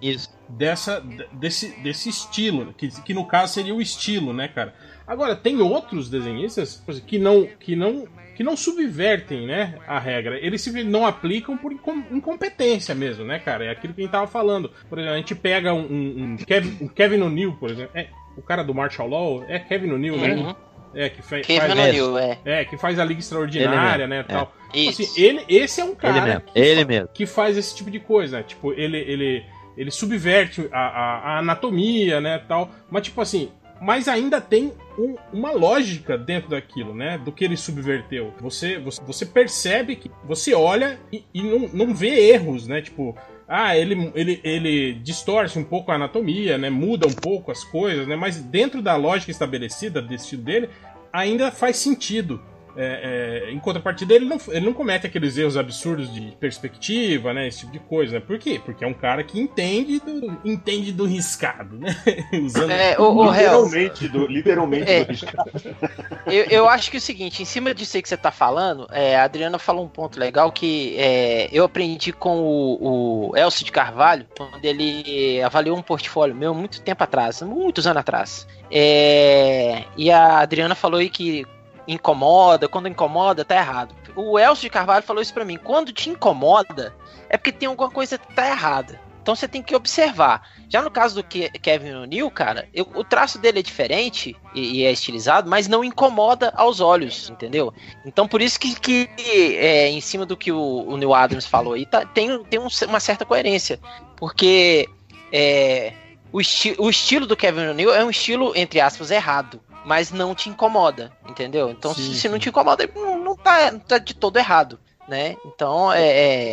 dessa 0.50 1.00
d- 1.00 1.28
desse, 1.34 1.70
desse 1.82 2.10
estilo, 2.10 2.74
que, 2.78 2.90
que 3.02 3.14
no 3.14 3.26
caso 3.26 3.54
seria 3.54 3.74
o 3.74 3.82
estilo, 3.82 4.34
né, 4.34 4.48
cara? 4.48 4.74
Agora, 5.06 5.36
tem 5.36 5.60
outros 5.62 6.10
desenhistas 6.10 6.82
que 7.06 7.20
não, 7.20 7.46
que 7.60 7.76
não, 7.76 8.08
que 8.36 8.44
não 8.44 8.56
subvertem, 8.56 9.46
né, 9.46 9.78
a 9.88 10.00
regra. 10.00 10.38
Eles 10.40 10.66
não 10.86 11.06
aplicam 11.06 11.58
por 11.58 11.72
incom- 11.74 12.04
incompetência 12.12 12.96
mesmo, 12.96 13.26
né, 13.26 13.38
cara? 13.40 13.66
É 13.66 13.70
aquilo 13.72 13.94
que 13.94 14.02
a 14.02 14.04
gente 14.04 14.12
tava 14.12 14.28
falando. 14.28 14.72
Por 14.90 14.98
exemplo, 14.98 15.16
a 15.16 15.18
gente 15.18 15.36
pega 15.36 15.74
um, 15.74 15.82
um, 15.86 16.24
um 16.34 16.38
Kevin, 16.38 16.78
um 16.86 16.88
Kevin 16.88 17.22
O'Neill, 17.22 17.54
por 17.60 17.70
exemplo. 17.70 17.92
É, 17.94 18.08
o 18.38 18.42
cara 18.42 18.64
do 18.64 18.74
Martial 18.74 19.08
Law 19.08 19.44
é 19.48 19.60
Kevin 19.60 19.92
O'Neill, 19.92 20.18
né? 20.18 20.36
Uhum. 20.36 20.56
É, 20.96 21.10
que 21.10 21.22
faz... 21.22 21.46
O'Neill, 21.50 22.18
é. 22.18 22.38
É, 22.46 22.66
que 22.66 22.78
faz 22.78 23.00
a 23.00 23.06
Liga 23.06 23.20
Extraordinária, 23.20 24.04
Ele 24.04 24.10
né, 24.10 24.24
tal. 24.24 24.54
é. 24.70 24.78
Tipo 24.78 24.90
Isso. 24.90 25.02
assim, 25.04 25.22
ele, 25.22 25.46
esse 25.48 25.82
é 25.82 25.84
um 25.84 25.94
cara 25.96 26.18
Ele 26.18 26.26
mesmo, 26.26 26.42
que, 26.42 26.60
ele 26.60 26.86
mesmo. 26.86 27.08
que 27.14 27.26
faz 27.26 27.58
esse 27.58 27.76
tipo 27.76 27.92
de 27.92 28.00
coisa, 28.00 28.38
né? 28.38 28.44
Tipo, 28.44 28.74
ele, 28.74 28.98
ele, 28.98 29.44
ele 29.78 29.92
subverte 29.92 30.68
a, 30.72 30.80
a, 30.80 31.18
a 31.36 31.40
anatomia, 31.40 32.20
né, 32.20 32.40
tal. 32.48 32.72
Mas, 32.90 33.04
tipo 33.04 33.22
assim, 33.22 33.52
mas 33.82 34.08
ainda 34.08 34.40
tem 34.42 34.74
um- 34.98 35.16
uma 35.32 35.52
lógica 35.52 36.18
dentro 36.18 36.50
daquilo, 36.50 36.96
né? 36.96 37.18
Do 37.18 37.32
que 37.32 37.44
ele 37.44 37.58
subverteu. 37.58 38.34
Você, 38.40 38.80
você, 38.80 39.02
você 39.04 39.26
percebe 39.26 39.96
que 39.96 40.10
você 40.24 40.54
olha 40.56 41.00
e, 41.12 41.24
e 41.34 41.42
não, 41.44 41.70
não 41.74 41.94
vê 41.94 42.32
erros, 42.32 42.68
né? 42.68 42.82
Tipo, 42.82 43.16
ah, 43.48 43.76
ele, 43.76 44.12
ele, 44.16 44.40
ele 44.44 44.94
distorce 44.94 45.60
um 45.60 45.64
pouco 45.64 45.92
a 45.92 45.96
anatomia, 45.96 46.58
né? 46.58 46.70
Muda 46.70 47.08
um 47.08 47.14
pouco 47.14 47.52
as 47.52 47.64
coisas, 47.64 48.08
né? 48.08 48.16
Mas 48.16 48.38
dentro 48.38 48.82
da 48.82 48.96
lógica 48.96 49.32
estabelecida 49.32 50.02
desse 50.02 50.24
estilo 50.24 50.44
dele, 50.44 50.70
ainda 51.12 51.52
faz 51.52 51.78
sentido. 51.78 52.42
É, 52.76 53.46
é, 53.48 53.52
em 53.52 53.60
contrapartida, 53.60 54.14
ele 54.14 54.26
não, 54.26 54.38
ele 54.48 54.66
não 54.66 54.74
comete 54.74 55.06
aqueles 55.06 55.38
erros 55.38 55.58
absurdos 55.58 56.12
de 56.14 56.36
perspectiva, 56.40 57.34
né? 57.34 57.48
Esse 57.48 57.60
tipo 57.60 57.72
de 57.72 57.80
coisa. 57.80 58.20
Por 58.20 58.40
quê? 58.40 58.60
Porque 58.64 58.84
é 58.84 58.88
um 58.88 58.94
cara 58.94 59.24
que 59.24 59.40
entende 59.40 60.00
do, 60.00 60.38
entende 60.44 60.92
do 60.92 61.06
riscado, 61.06 61.78
né? 61.78 61.96
Usando 62.44 62.72
É, 62.72 62.98
o, 63.00 63.16
o 63.16 63.32
Literalmente, 63.32 64.08
do, 64.08 64.28
literalmente 64.28 64.92
É. 64.92 65.04
do 65.04 65.12
riscado. 65.12 65.52
eu, 66.28 66.46
eu 66.46 66.70
acho 66.70 66.90
que 66.90 66.98
é 66.98 67.00
o 67.00 67.02
seguinte, 67.02 67.42
em 67.42 67.46
cima 67.46 67.74
disso 67.74 67.96
aí 67.96 68.02
que 68.04 68.10
você 68.10 68.18
tá 68.18 68.32
falando, 68.32 68.88
é, 68.92 69.16
a 69.16 69.24
Adriana 69.24 69.60
falou 69.60 69.86
um 69.86 69.90
ponto 69.90 70.20
legal 70.20 70.52
que 70.52 70.96
é, 70.98 71.50
eu 71.52 71.64
aprendi 71.66 72.12
com 72.12 72.40
o, 72.40 73.30
o 73.32 73.38
Elcio 73.38 73.66
de 73.66 73.72
Carvalho, 73.72 74.26
quando 74.36 74.64
ele 74.64 75.42
avaliou 75.44 75.78
um 75.78 75.82
portfólio 75.82 76.36
meu 76.36 76.54
muito 76.54 76.82
tempo 76.82 77.04
atrás, 77.04 77.42
muitos 77.42 77.86
anos 77.86 78.00
atrás. 78.00 78.48
É, 78.72 79.84
e 79.96 80.10
a 80.10 80.40
Adriana 80.40 80.74
falou 80.74 81.00
aí 81.00 81.10
que 81.10 81.46
incomoda, 81.88 82.68
quando 82.68 82.88
incomoda, 82.88 83.44
tá 83.46 83.56
errado. 83.56 83.94
O 84.16 84.38
Elcio 84.38 84.64
de 84.64 84.70
Carvalho 84.70 85.04
falou 85.04 85.22
isso 85.22 85.34
pra 85.34 85.46
mim, 85.46 85.58
quando 85.58 85.92
te 85.92 86.10
incomoda, 86.10 86.96
é 87.30 87.38
porque 87.38 87.52
tem 87.52 87.68
alguma 87.68 87.90
coisa 87.90 88.18
que 88.18 88.34
tá 88.34 88.48
errada. 88.48 89.02
Então 89.22 89.36
você 89.36 89.48
tem 89.48 89.62
que 89.64 89.74
observar. 89.74 90.46
Já 90.68 90.82
no 90.82 90.92
caso 90.92 91.16
do 91.16 91.24
Ke- 91.24 91.50
Kevin 91.62 91.94
O'Neill, 91.94 92.30
cara, 92.30 92.68
eu- 92.74 92.86
o 92.94 93.06
traço 93.06 93.40
dele 93.40 93.60
é 93.60 93.62
diferente 93.62 94.36
e, 94.54 94.80
e 94.82 94.84
é 94.86 94.92
estilizado, 94.92 95.50
mas 95.50 95.66
não 95.68 95.82
incomoda 95.82 96.52
aos 96.58 96.82
olhos, 96.82 97.30
entendeu? 97.30 97.74
Então 98.06 98.28
por 98.28 98.42
isso 98.42 98.60
que, 98.60 98.76
que, 98.78 99.10
é, 99.58 99.88
em 99.90 100.02
cima 100.02 100.26
do 100.26 100.36
que 100.36 100.52
o, 100.52 100.60
o 100.88 100.98
Neil 100.98 101.14
Adams 101.14 101.46
falou 101.46 101.74
aí, 101.74 101.86
tá- 101.86 102.06
tem, 102.06 102.44
tem 102.44 102.60
um- 102.60 102.68
uma 102.88 103.00
certa 103.00 103.24
coerência. 103.26 103.80
Porque 104.18 104.90
é, 105.32 105.94
o, 106.32 106.42
esti 106.42 106.76
o 106.78 106.90
estilo 106.90 107.26
do 107.26 107.38
Kevin 107.38 107.68
O'Neill 107.70 107.94
é 107.96 108.04
um 108.04 108.10
estilo, 108.10 108.52
entre 108.56 108.82
aspas, 108.82 109.10
errado. 109.10 109.62
Mas 109.86 110.12
não 110.12 110.34
te 110.34 110.50
incomoda, 110.50 111.12
entendeu? 111.28 111.70
Então, 111.70 111.94
Sim, 111.94 112.14
se, 112.14 112.16
se 112.22 112.30
não 112.30 112.40
te 112.40 112.50
incomoda, 112.50 112.90
não, 112.96 113.18
não, 113.18 113.36
tá, 113.36 113.72
não 113.72 113.80
tá 113.80 113.98
de 113.98 114.14
todo 114.16 114.38
errado, 114.38 114.80
né? 115.08 115.36
Então, 115.46 115.92
é, 115.92 116.08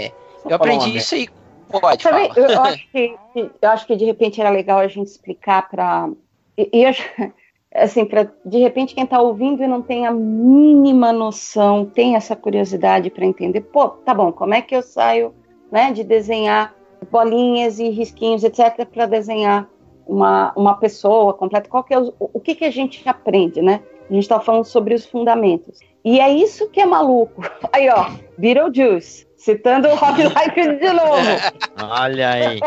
é, 0.07 0.13
eu 0.45 0.57
aprendi 0.57 0.91
uma 0.91 0.99
isso 0.99 1.15
aí. 1.15 1.29
Pode, 1.71 2.05
eu, 2.05 2.49
eu 2.49 2.61
acho 2.63 2.91
que, 2.91 3.17
eu 3.63 3.69
acho 3.71 3.87
que 3.87 3.97
de 3.97 4.05
repente 4.05 4.41
era 4.41 4.51
legal 4.51 4.81
a 4.81 4.89
gente 4.89 5.07
explicar 5.07 5.69
para 5.69 6.11
e, 6.59 6.69
e 6.73 6.85
assim 7.73 8.05
para 8.05 8.29
de 8.45 8.59
repente 8.59 8.95
quem 8.95 9.05
está 9.05 9.21
ouvindo 9.21 9.63
e 9.63 9.69
não 9.69 9.81
tem 9.81 10.05
a 10.05 10.11
mínima 10.11 11.13
noção, 11.13 11.85
tem 11.85 12.17
essa 12.17 12.35
curiosidade 12.35 13.09
para 13.09 13.25
entender, 13.25 13.61
pô, 13.61 13.89
tá 13.89 14.13
bom, 14.13 14.33
como 14.33 14.55
é 14.55 14.61
que 14.61 14.75
eu 14.75 14.83
saio, 14.83 15.33
né, 15.71 15.93
de 15.93 16.03
desenhar 16.03 16.75
bolinhas 17.11 17.79
e 17.79 17.89
risquinhos, 17.89 18.43
etc, 18.43 18.85
para 18.85 19.07
desenhar 19.07 19.69
uma, 20.11 20.53
uma 20.57 20.75
pessoa 20.75 21.33
completa, 21.33 21.69
qual 21.69 21.85
que 21.85 21.95
é 21.95 21.99
o, 21.99 22.13
o 22.19 22.41
que 22.41 22.57
que 22.57 22.65
a 22.65 22.71
gente 22.71 23.09
aprende, 23.09 23.63
né? 23.63 23.81
A 24.09 24.13
gente 24.13 24.25
está 24.25 24.41
falando 24.41 24.65
sobre 24.65 24.93
os 24.93 25.07
fundamentos. 25.07 25.79
E 26.05 26.19
é 26.19 26.29
isso 26.29 26.69
que 26.69 26.81
é 26.81 26.87
maluco. 26.87 27.43
Aí, 27.73 27.89
ó, 27.89 28.11
Beetlejuice, 28.37 29.29
citando 29.37 29.89
o 29.89 29.95
Rob 29.95 30.19
Liefeld 30.27 30.81
de 30.81 30.93
novo. 30.93 32.01
Olha 32.01 32.31
aí. 32.31 32.61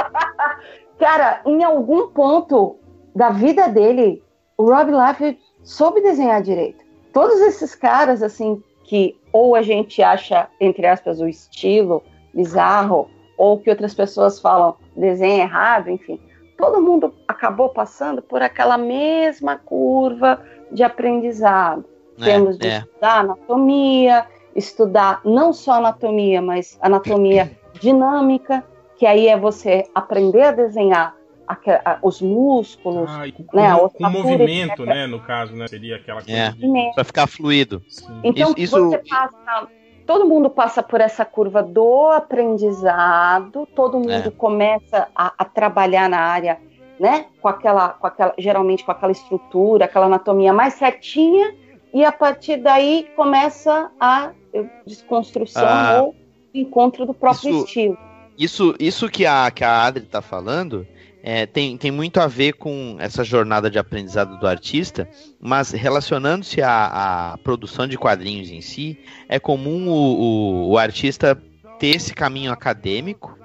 Cara, 0.98 1.42
em 1.46 1.64
algum 1.64 2.08
ponto 2.08 2.78
da 3.14 3.30
vida 3.30 3.68
dele, 3.68 4.24
o 4.58 4.64
Rob 4.74 4.92
Liefeld 4.92 5.38
soube 5.64 6.02
desenhar 6.02 6.42
direito. 6.42 6.84
Todos 7.12 7.42
esses 7.42 7.76
caras, 7.76 8.24
assim, 8.24 8.64
que 8.86 9.18
ou 9.34 9.56
a 9.56 9.62
gente 9.62 10.02
acha, 10.02 10.48
entre 10.62 10.88
aspas, 10.88 11.20
o 11.20 11.28
estilo 11.28 12.02
bizarro, 12.34 13.10
ou 13.38 13.60
que 13.60 13.70
outras 13.70 13.94
pessoas 13.94 14.40
falam 14.40 14.76
desenho 14.96 15.42
errado, 15.42 15.90
enfim. 15.90 16.20
Todo 16.58 16.82
mundo 16.82 17.14
acabou 17.28 17.70
passando 17.70 18.22
por 18.22 18.42
aquela 18.42 18.78
mesma 18.78 19.58
curva 19.58 20.40
de 20.72 20.84
aprendizado. 20.84 21.86
É, 22.20 22.26
Temos 22.26 22.58
de 22.58 22.68
é. 22.68 22.78
estudar 22.80 23.20
anatomia, 23.22 24.26
estudar 24.56 25.22
não 25.26 25.52
só 25.52 25.74
anatomia, 25.74 26.42
mas 26.42 26.78
anatomia 26.82 27.52
dinâmica, 27.82 28.64
que 28.98 29.06
aí 29.06 29.28
é 29.28 29.38
você 29.38 29.84
aprender 29.96 30.44
a 30.44 30.52
desenhar 30.52 31.16
aque- 31.48 31.72
a- 31.72 31.98
os 32.02 32.22
músculos, 32.22 33.10
Ah, 33.12 33.28
e 33.28 33.32
com, 33.32 33.46
né, 33.58 33.68
a 33.68 33.78
com- 33.78 33.90
com 33.90 34.10
movimento, 34.10 34.84
etc. 34.84 34.86
né? 34.86 35.08
No 35.08 35.20
caso, 35.20 35.54
né? 35.56 35.68
Seria 35.68 35.96
aquela 35.98 36.22
coisa 36.22 36.40
É, 36.40 36.52
de. 36.52 36.92
pra 36.94 37.04
ficar 37.04 37.28
fluido. 37.28 37.82
Então 38.24 38.52
Isso- 38.52 38.60
isso- 38.78 38.90
você 38.90 38.98
passa, 39.10 39.68
todo 40.06 40.26
mundo 40.28 40.50
passa 40.50 40.82
por 40.84 41.00
essa 41.02 41.24
curva 41.26 41.62
do 41.64 42.08
aprendizado, 42.12 43.68
todo 43.76 43.98
mundo 44.00 44.12
É. 44.28 44.32
começa 44.32 45.08
a, 45.16 45.34
a 45.38 45.46
trabalhar 45.46 46.10
na 46.10 46.20
área, 46.20 46.60
né? 47.00 47.26
Com 47.42 47.48
aquela, 47.48 47.90
com 47.90 48.08
aquela, 48.08 48.34
geralmente 48.38 48.84
com 48.84 48.92
aquela 48.92 49.12
estrutura, 49.12 49.86
aquela 49.86 50.06
anatomia 50.06 50.54
mais 50.54 50.74
certinha, 50.76 51.54
e 51.94 52.04
a 52.04 52.12
partir 52.12 52.58
daí 52.58 53.08
começa 53.16 53.92
a 54.00 54.32
eh, 54.54 54.66
desconstrução 54.86 55.64
Ah. 55.66 56.02
ou 56.02 56.16
encontro 56.54 57.06
do 57.06 57.14
próprio 57.14 57.50
Isso- 57.52 57.66
estilo. 57.66 57.98
Isso, 58.38 58.76
isso 58.80 59.10
que, 59.10 59.28
a, 59.28 59.50
que 59.52 59.64
a 59.64 59.84
Adri 59.84 60.06
tá 60.06 60.20
falando 60.22 60.88
é, 61.26 61.46
tem, 61.46 61.78
tem 61.78 61.90
muito 61.90 62.20
a 62.20 62.28
ver 62.28 62.54
com 62.54 62.98
essa 63.00 63.24
jornada 63.24 63.72
de 63.72 63.80
aprendizado 63.80 64.38
do 64.38 64.46
artista, 64.46 65.10
mas 65.40 65.72
relacionando-se 65.72 66.62
à, 66.62 67.32
à 67.32 67.38
produção 67.38 67.88
de 67.88 67.98
quadrinhos 67.98 68.52
em 68.52 68.60
si, 68.60 69.00
é 69.30 69.40
comum 69.40 69.88
o, 69.88 69.94
o, 69.94 70.70
o 70.72 70.78
artista 70.78 71.42
ter 71.80 71.96
esse 71.96 72.14
caminho 72.14 72.52
acadêmico 72.52 73.40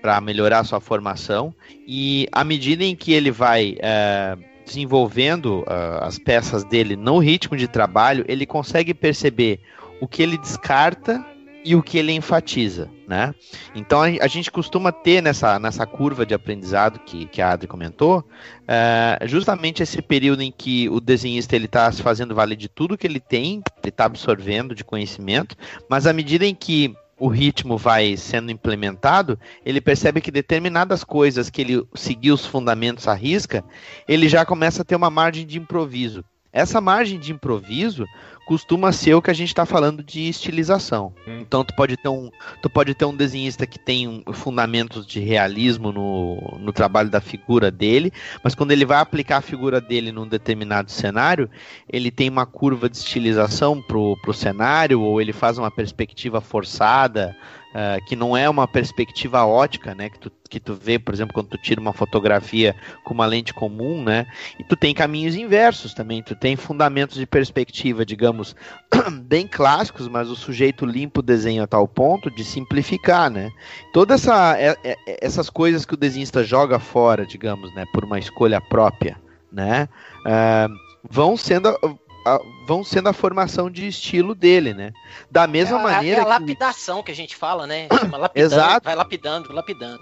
para 0.00 0.20
melhorar 0.20 0.62
sua 0.62 0.80
formação, 0.80 1.52
e 1.84 2.28
à 2.30 2.44
medida 2.44 2.84
em 2.84 2.94
que 2.94 3.12
ele 3.12 3.32
vai 3.32 3.76
é, 3.80 4.38
desenvolvendo 4.64 5.64
ah, 5.66 6.06
as 6.06 6.18
peças 6.20 6.62
dele 6.62 6.94
no 6.94 7.18
ritmo 7.18 7.56
de 7.56 7.66
trabalho, 7.66 8.24
ele 8.28 8.46
consegue 8.46 8.94
perceber 8.94 9.58
o 10.00 10.06
que 10.06 10.22
ele 10.22 10.38
descarta 10.38 11.24
e 11.66 11.74
o 11.74 11.82
que 11.82 11.98
ele 11.98 12.12
enfatiza, 12.12 12.88
né? 13.08 13.34
Então 13.74 14.00
a, 14.00 14.28
gente 14.28 14.52
costuma 14.52 14.92
ter 14.92 15.20
nessa, 15.20 15.58
nessa 15.58 15.84
curva 15.84 16.24
de 16.24 16.32
aprendizado 16.32 17.00
que, 17.00 17.26
que 17.26 17.42
a 17.42 17.50
Adri 17.50 17.66
comentou, 17.66 18.24
é, 18.68 19.18
justamente 19.26 19.82
esse 19.82 20.00
período 20.00 20.42
em 20.42 20.52
que 20.52 20.88
o 20.88 21.00
desenhista 21.00 21.56
ele 21.56 21.64
está 21.64 21.90
se 21.90 22.02
fazendo 22.02 22.36
valer 22.36 22.54
de 22.54 22.68
tudo 22.68 22.96
que 22.96 23.04
ele 23.04 23.18
tem, 23.18 23.62
ele 23.82 23.88
está 23.88 24.04
absorvendo 24.04 24.76
de 24.76 24.84
conhecimento, 24.84 25.56
mas 25.90 26.06
à 26.06 26.12
medida 26.12 26.46
em 26.46 26.54
que 26.54 26.94
o 27.18 27.26
ritmo 27.26 27.76
vai 27.76 28.16
sendo 28.16 28.52
implementado, 28.52 29.36
ele 29.64 29.80
percebe 29.80 30.20
que 30.20 30.30
determinadas 30.30 31.02
coisas 31.02 31.50
que 31.50 31.62
ele 31.62 31.84
seguiu 31.96 32.34
os 32.34 32.46
fundamentos 32.46 33.08
à 33.08 33.14
risca, 33.14 33.64
ele 34.06 34.28
já 34.28 34.46
começa 34.46 34.82
a 34.82 34.84
ter 34.84 34.94
uma 34.94 35.10
margem 35.10 35.44
de 35.44 35.58
improviso. 35.58 36.24
Essa 36.52 36.80
margem 36.80 37.18
de 37.18 37.32
improviso 37.32 38.06
costuma 38.46 38.92
ser 38.92 39.14
o 39.14 39.20
que 39.20 39.30
a 39.30 39.34
gente 39.34 39.48
está 39.48 39.66
falando 39.66 40.02
de 40.02 40.28
estilização. 40.28 41.12
Hum. 41.26 41.40
Então 41.40 41.64
tu 41.64 41.74
pode 41.74 41.96
ter 41.96 42.08
um, 42.08 42.30
tu 42.62 42.70
pode 42.70 42.94
ter 42.94 43.04
um 43.04 43.14
desenhista 43.14 43.66
que 43.66 43.78
tem 43.78 44.06
um- 44.06 44.22
fundamentos 44.32 45.04
de 45.04 45.18
realismo 45.20 45.90
no, 45.92 46.58
no 46.60 46.72
trabalho 46.72 47.10
da 47.10 47.20
figura 47.20 47.70
dele, 47.70 48.12
mas 48.42 48.54
quando 48.54 48.70
ele 48.70 48.86
vai 48.86 48.98
aplicar 48.98 49.38
a 49.38 49.42
figura 49.42 49.80
dele 49.80 50.12
num 50.12 50.26
determinado 50.26 50.90
cenário, 50.90 51.50
ele 51.92 52.10
tem 52.10 52.30
uma 52.30 52.46
curva 52.46 52.88
de 52.88 52.96
estilização 52.96 53.82
pro, 53.82 54.16
pro 54.22 54.32
cenário, 54.32 55.00
ou 55.00 55.20
ele 55.20 55.32
faz 55.32 55.58
uma 55.58 55.70
perspectiva 55.70 56.40
forçada, 56.40 57.36
ah, 57.74 57.98
que 58.06 58.16
não 58.16 58.36
é 58.36 58.48
uma 58.48 58.66
perspectiva 58.66 59.44
ótica, 59.44 59.94
né? 59.94 60.08
Que 60.08 60.18
tu, 60.18 60.32
que 60.48 60.60
tu 60.60 60.74
vê, 60.74 60.98
por 60.98 61.12
exemplo, 61.12 61.34
quando 61.34 61.48
tu 61.48 61.58
tira 61.58 61.80
uma 61.80 61.92
fotografia 61.92 62.74
com 63.04 63.12
uma 63.12 63.26
lente 63.26 63.52
comum, 63.52 64.02
né? 64.02 64.26
E 64.58 64.64
tu 64.64 64.76
tem 64.76 64.94
caminhos 64.94 65.34
inversos 65.34 65.92
também, 65.92 66.22
tu 66.22 66.34
tem 66.34 66.56
fundamentos 66.56 67.16
de 67.16 67.26
perspectiva, 67.26 68.04
digamos, 68.04 68.56
bem 69.24 69.46
clássicos, 69.46 70.08
mas 70.08 70.28
o 70.30 70.36
sujeito 70.36 70.86
limpa 70.86 71.20
o 71.20 71.22
desenho 71.22 71.62
a 71.62 71.66
tal 71.66 71.86
ponto 71.86 72.30
de 72.30 72.44
simplificar, 72.44 73.30
né? 73.30 73.50
Todas 73.92 74.22
essa, 74.22 74.58
é- 74.58 74.76
é- 74.82 74.96
essas 75.20 75.50
coisas 75.50 75.84
que 75.84 75.94
o 75.94 75.98
desenhista 75.98 76.42
joga 76.42 76.78
fora, 76.78 77.26
digamos, 77.26 77.74
né? 77.74 77.84
Por 77.92 78.04
uma 78.04 78.18
escolha 78.18 78.60
própria, 78.60 79.16
né? 79.52 79.88
ah, 80.24 80.68
vão 81.08 81.36
sendo... 81.36 81.76
a- 82.26 82.40
vão 82.66 82.82
sendo 82.82 83.08
a 83.08 83.12
formação 83.12 83.70
de 83.70 83.86
estilo 83.86 84.34
dele, 84.34 84.74
né? 84.74 84.92
Da 85.30 85.46
mesma 85.46 85.76
é 85.76 85.80
a, 85.80 85.82
maneira 85.82 86.16
é 86.18 86.20
a 86.20 86.24
que- 86.24 86.30
lapidação 86.30 87.02
que 87.02 87.12
a 87.12 87.14
gente 87.14 87.36
fala, 87.36 87.66
né? 87.66 87.86
Chama 87.92 88.16
lapidando, 88.18 88.52
Exato. 88.54 88.84
Vai 88.84 88.94
lapidando, 88.94 89.52
lapidando. 89.52 90.00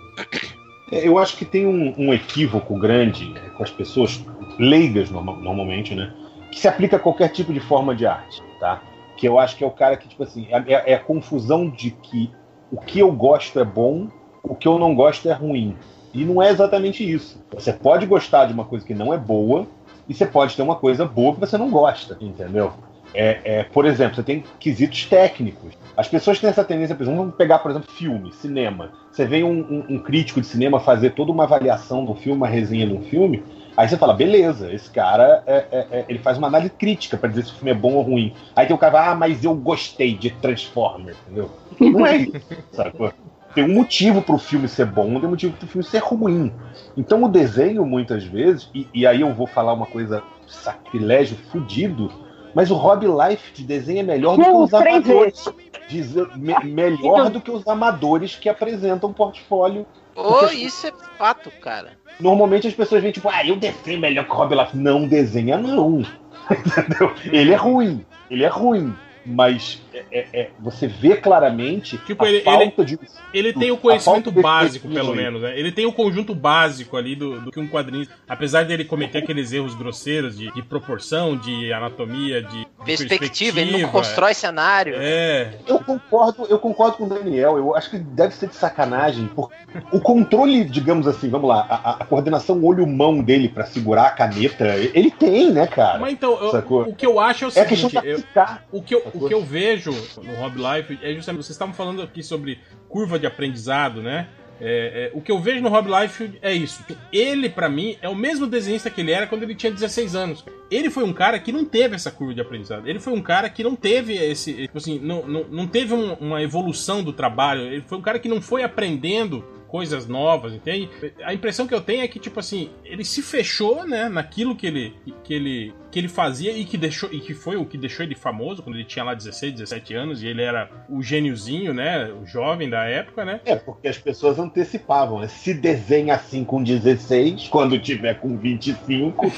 É, 0.91 1.07
Eu 1.07 1.19
acho 1.19 1.37
que 1.37 1.45
tem 1.45 1.67
um, 1.67 1.95
um 1.99 2.13
equívoco 2.15 2.79
grande 2.79 3.29
né, 3.31 3.41
com 3.57 3.63
as 3.63 3.71
pessoas 3.71 4.23
leigas 4.59 5.11
norma- 5.11 5.37
normalmente, 5.37 5.95
né? 5.95 6.13
Que 6.51 6.59
se 6.61 6.69
aplica 6.69 6.97
a 6.97 7.01
qualquer 7.01 7.29
tipo 7.31 7.53
de 7.53 7.61
forma 7.61 7.95
de 7.95 8.07
arte, 8.07 8.43
tá? 8.61 8.83
Que 9.17 9.27
eu 9.29 9.39
acho 9.39 9.57
que 9.57 9.65
é 9.65 9.67
o 9.67 9.71
cara 9.71 9.97
que, 9.97 10.09
tipo 10.09 10.23
assim, 10.23 10.47
é, 10.51 10.57
é- 10.73 10.93
é 10.93 10.95
a 10.95 11.01
confusão 11.01 11.69
de 11.69 11.91
que 11.91 12.31
o 12.71 12.79
que 12.79 12.99
eu 13.01 13.11
gosto 13.13 13.59
é 13.61 13.65
bom, 13.65 14.09
o 14.43 14.55
que 14.55 14.67
eu 14.69 14.79
não 14.79 14.95
gosto 14.95 15.29
é 15.29 15.33
ruim. 15.33 15.77
E 16.13 16.25
não 16.25 16.41
é 16.41 16.51
exatamente 16.51 17.09
isso. 17.09 17.43
Você 17.53 17.73
pode 17.73 18.07
gostar 18.07 18.47
de 18.47 18.53
uma 18.53 18.65
coisa 18.65 18.85
que 18.87 18.95
não 18.95 19.13
é 19.13 19.19
boa, 19.19 19.67
e 20.09 20.15
você 20.15 20.27
pode 20.27 20.55
ter 20.57 20.63
uma 20.63 20.77
coisa 20.77 21.05
boa 21.05 21.35
que 21.35 21.41
você 21.41 21.57
não 21.59 21.71
gosta, 21.71 22.17
entendeu? 22.21 22.73
É, 23.15 23.41
é, 23.45 23.63
por 23.63 23.87
exemplo, 23.87 24.17
você 24.17 24.23
tem 24.25 24.43
quesitos 24.59 25.05
técnicos. 25.07 25.73
As 25.97 26.09
pessoas 26.09 26.41
têm 26.41 26.51
essa 26.51 26.65
tendência, 26.65 26.97
por 26.97 27.05
exemplo, 27.05 27.21
vamos 27.21 27.37
pegar, 27.37 27.61
por 27.61 27.71
exemplo, 27.71 27.89
filme, 27.93 28.33
cinema. 28.33 28.91
Você 29.13 29.25
vê 29.25 29.45
um, 29.45 29.61
um- 29.61 29.85
um 29.91 29.99
crítico 30.01 30.41
de 30.41 30.47
cinema 30.49 30.81
fazer 30.81 31.11
toda 31.11 31.31
uma 31.31 31.45
avaliação 31.45 32.05
do 32.05 32.15
filme, 32.15 32.37
uma 32.39 32.49
resenha 32.49 32.87
de 32.89 32.93
um 32.93 33.03
filme, 33.03 33.45
aí 33.77 33.89
você 33.89 33.97
fala, 33.97 34.13
beleza, 34.15 34.73
esse 34.73 34.91
cara 34.91 35.45
é- 35.47 35.65
é- 35.71 35.87
é- 35.93 36.05
ele 36.09 36.19
faz 36.19 36.37
uma 36.39 36.49
análise 36.49 36.71
crítica 36.71 37.17
para 37.17 37.29
dizer 37.29 37.45
se 37.45 37.53
o 37.53 37.55
filme 37.55 37.71
é 37.71 37.75
bom 37.75 37.95
ou 37.95 38.03
ruim. 38.03 38.35
Aí 38.57 38.67
tem 38.67 38.75
o 38.75 38.79
cara 38.79 39.13
ah, 39.13 39.15
mas 39.15 39.45
eu 39.45 39.55
gostei 39.55 40.19
de 40.19 40.31
Transformers, 40.31 41.17
entendeu? 41.25 41.51
Não 41.81 42.05
é 42.05 42.17
isso, 42.17 42.33
sacou? 42.73 43.13
Tem 43.55 43.65
um 43.65 43.73
motivo 43.75 44.21
pro 44.21 44.37
filme 44.39 44.67
ser 44.69 44.87
bom, 44.87 45.19
tem 45.19 45.27
um 45.27 45.31
motivo 45.31 45.53
pro 45.57 45.67
filme 45.69 45.87
ser 45.87 45.99
ruim. 45.99 46.53
Então 46.97 47.23
o 47.23 47.29
desenho, 47.29 47.87
muitas 47.87 48.25
vezes, 48.25 48.69
e, 48.75 48.87
e 48.93 49.07
aí 49.07 49.21
eu 49.21 49.33
vou 49.33 49.47
falar 49.47 49.73
uma 49.73 49.87
coisa 49.87 50.23
sacrilégio 50.47 51.37
fudido, 51.51 52.11
mas 52.55 52.71
o 52.71 52.75
Hobby 52.75 53.07
Life 53.07 53.53
de 53.55 53.65
desenho 53.65 54.01
é 54.01 54.03
melhor 54.03 54.37
do 54.37 54.43
que 54.43 54.51
os 54.51 54.75
amadores. 54.75 55.45
Diz- 55.89 56.15
me- 56.37 56.65
melhor 56.65 57.31
do 57.31 57.41
que 57.41 57.51
os 57.51 57.67
amadores 57.67 58.37
que 58.37 58.49
apresentam 58.49 59.13
portfólio. 59.13 59.87
Oh, 60.17 60.47
isso 60.47 60.87
é 60.87 60.93
fato, 61.19 61.51
cara. 61.61 61.93
Normalmente 62.21 62.67
as 62.69 62.75
pessoas 62.75 63.03
vêm 63.03 63.11
tipo, 63.13 63.29
ah, 63.29 63.45
eu 63.45 63.57
desenho 63.57 64.01
melhor 64.01 64.25
que 64.25 64.31
o 64.31 64.35
Hobby 64.35 64.55
Life. 64.55 64.77
Não 64.77 65.07
desenha, 65.07 65.59
não. 65.59 65.99
Entendeu? 66.51 67.13
Ele 67.33 67.53
é 67.53 67.57
ruim. 67.57 68.05
Ele 68.31 68.45
é 68.45 68.49
ruim. 68.49 68.95
Mas 69.27 69.81
é- 69.93 70.05
é- 70.13 70.27
é- 70.33 70.51
você 70.61 70.87
vê 70.87 71.17
claramente 71.17 71.97
Tipo, 71.99 72.25
a 72.25 72.29
ele- 72.29 72.41
falta 72.43 72.85
de. 72.85 72.99
Ele 73.33 73.53
tem 73.53 73.71
o 73.71 73.77
conhecimento 73.77 74.31
básico, 74.31 74.87
perspectiva 74.89 74.95
pelo 74.95 75.15
menos, 75.15 75.43
né? 75.43 75.59
Ele 75.59 75.73
tem 75.73 75.87
o 75.87 75.93
conjunto 75.93 76.35
básico 76.35 76.97
ali 76.97 77.17
do, 77.17 77.41
do 77.41 77.51
que 77.51 77.59
um 77.59 77.67
quadrinho. 77.69 78.07
Apesar 78.29 78.65
dele 78.65 78.85
cometer 78.85 79.19
aqueles 79.19 79.53
erros 79.53 79.75
grosseiros 79.75 80.37
de, 80.39 80.53
de 80.53 80.63
proporção, 80.63 81.37
de 81.37 81.73
anatomia, 81.73 82.43
de 82.43 82.67
Perspectiva, 82.85 83.61
ele 83.61 83.71
não 83.73 83.79
perspectiva, 83.79 83.91
constrói 83.93 84.35
cenário. 84.35 84.95
É. 84.99 85.55
Eu 85.67 85.79
concordo, 85.79 86.47
eu 86.49 86.59
concordo 86.59 86.97
com 86.99 87.05
o 87.05 87.09
Daniel. 87.09 87.57
Eu 87.57 87.75
acho 87.75 87.91
que 87.91 87.99
deve 87.99 88.35
ser 88.35 88.49
de 88.49 88.55
sacanagem. 88.55 89.29
Porque 89.35 89.57
o 89.91 90.01
controle, 90.01 90.65
digamos 90.65 91.07
assim, 91.09 91.29
vamos 91.31 91.49
lá, 91.49 91.67
a, 91.69 91.91
a 92.03 92.05
coordenação 92.05 92.63
olho-mão 92.63 93.23
dele 93.23 93.49
pra 93.49 93.65
segurar 93.65 94.05
a 94.07 94.11
caneta, 94.11 94.67
ele 94.93 95.11
tem, 95.11 95.51
né, 95.51 95.67
cara? 95.67 95.99
Mas 95.99 96.13
então, 96.13 96.33
eu- 96.41 96.81
o 96.89 96.95
que 96.95 97.07
eu 97.07 97.19
acho 97.19 97.45
é 97.45 97.49
o 97.49 97.51
É 97.57 97.61
a 97.63 97.65
questão 97.65 97.89
seguinte, 97.91 98.03
de 98.05 98.09
eu- 98.11 98.19
aplicar. 98.19 98.65
o, 98.71 98.83
que 98.83 98.95
eu, 98.95 99.03
o 99.15 99.29
que 99.29 99.35
eu 99.35 99.43
vejo 99.45 99.91
no 100.23 100.35
Hobby 100.35 100.59
Life 100.59 100.99
é 101.03 101.15
justamente, 101.15 101.43
vocês 101.45 101.51
estavam 101.51 101.75
falando 101.75 102.03
aqui 102.03 102.23
sobre 102.23 102.59
curva 102.89 103.19
de 103.19 103.27
aprendizado, 103.27 104.03
né? 104.03 104.29
É, 104.61 105.11
é, 105.13 105.19
o 105.19 105.21
que 105.21 105.33
eu 105.33 105.39
vejo 105.41 105.61
no 105.61 105.69
Hobby 105.69 105.91
Life 105.91 106.39
é 106.41 106.53
isso. 106.55 106.85
Ele, 107.13 107.49
pra 107.49 107.69
mim, 107.69 107.97
é 108.01 108.09
o 108.09 108.15
mesmo 108.15 108.47
desenhista 108.47 108.89
que 108.89 109.01
ele 109.01 109.11
era 109.11 109.27
quando 109.27 109.43
ele 109.43 109.55
tinha 109.55 109.73
16 109.73 110.15
anos. 110.15 110.45
Ele 110.71 110.91
foi 110.91 111.03
um 111.03 111.13
cara 111.13 111.39
que 111.41 111.51
não 111.51 111.65
teve 111.65 111.97
essa 111.97 112.11
curva 112.11 112.33
de 112.35 112.41
aprendizado. 112.41 112.89
Ele 112.89 113.01
foi 113.01 113.13
um 113.13 113.21
cara 113.21 113.51
que 113.51 113.65
não 113.65 113.75
teve 113.75 114.15
esse. 114.15 114.53
Tipo 114.55 114.79
assim, 114.79 115.01
não, 115.01 115.27
não, 115.27 115.45
não 115.51 115.67
teve 115.67 115.93
um- 115.93 116.15
uma 116.15 116.41
evolução 116.41 117.03
do 117.03 117.13
trabalho. 117.13 117.63
Ele 117.63 117.83
foi 117.83 117.99
um 117.99 118.03
cara 118.03 118.19
que 118.21 118.29
não 118.29 118.41
foi 118.41 118.63
aprendendo 118.63 119.45
coisas 119.69 120.07
novas, 120.07 120.53
entende? 120.53 120.89
A 121.25 121.35
impressão 121.35 121.67
que 121.67 121.75
eu 121.75 121.81
tenho 121.81 122.03
é 122.03 122.09
que, 122.09 122.19
tipo 122.19 122.39
assim, 122.41 122.71
ele 122.85 123.05
se 123.05 123.23
fechou, 123.23 123.87
né, 123.87 124.09
naquilo 124.09 124.55
que 124.55 124.67
ele, 124.67 124.95
que 125.23 125.35
ele, 125.35 125.75
que 125.91 125.99
ele 125.99 126.09
fazia 126.09 126.53
e 126.57 126.65
que 126.65 126.77
deixou 126.77 127.13
e 127.13 127.21
que 127.21 127.35
foi 127.35 127.57
o 127.57 127.67
que 127.67 127.77
deixou 127.77 128.05
ele 128.05 128.15
famoso 128.15 128.63
quando 128.63 128.77
ele 128.77 128.85
tinha 128.85 129.05
lá 129.05 129.15
16, 129.15 129.53
17 129.53 129.95
anos 129.95 130.23
e 130.23 130.27
ele 130.27 130.43
era 130.43 130.71
o 130.89 131.03
gêniozinho, 131.03 131.75
né, 131.75 132.13
o 132.13 132.27
jovem 132.27 132.69
da 132.69 132.85
época, 132.85 133.25
né? 133.25 133.41
É, 133.45 133.57
porque 133.57 133.89
as 133.89 133.99
pessoas 133.99 134.39
antecipavam, 134.39 135.21
né? 135.21 135.29
Se 135.29 135.55
desenha 135.55 136.15
assim 136.15 136.45
com 136.45 136.63
16, 136.63 137.49
quando 137.49 137.79
tiver 137.79 138.15
com 138.15 138.37
25. 138.37 139.25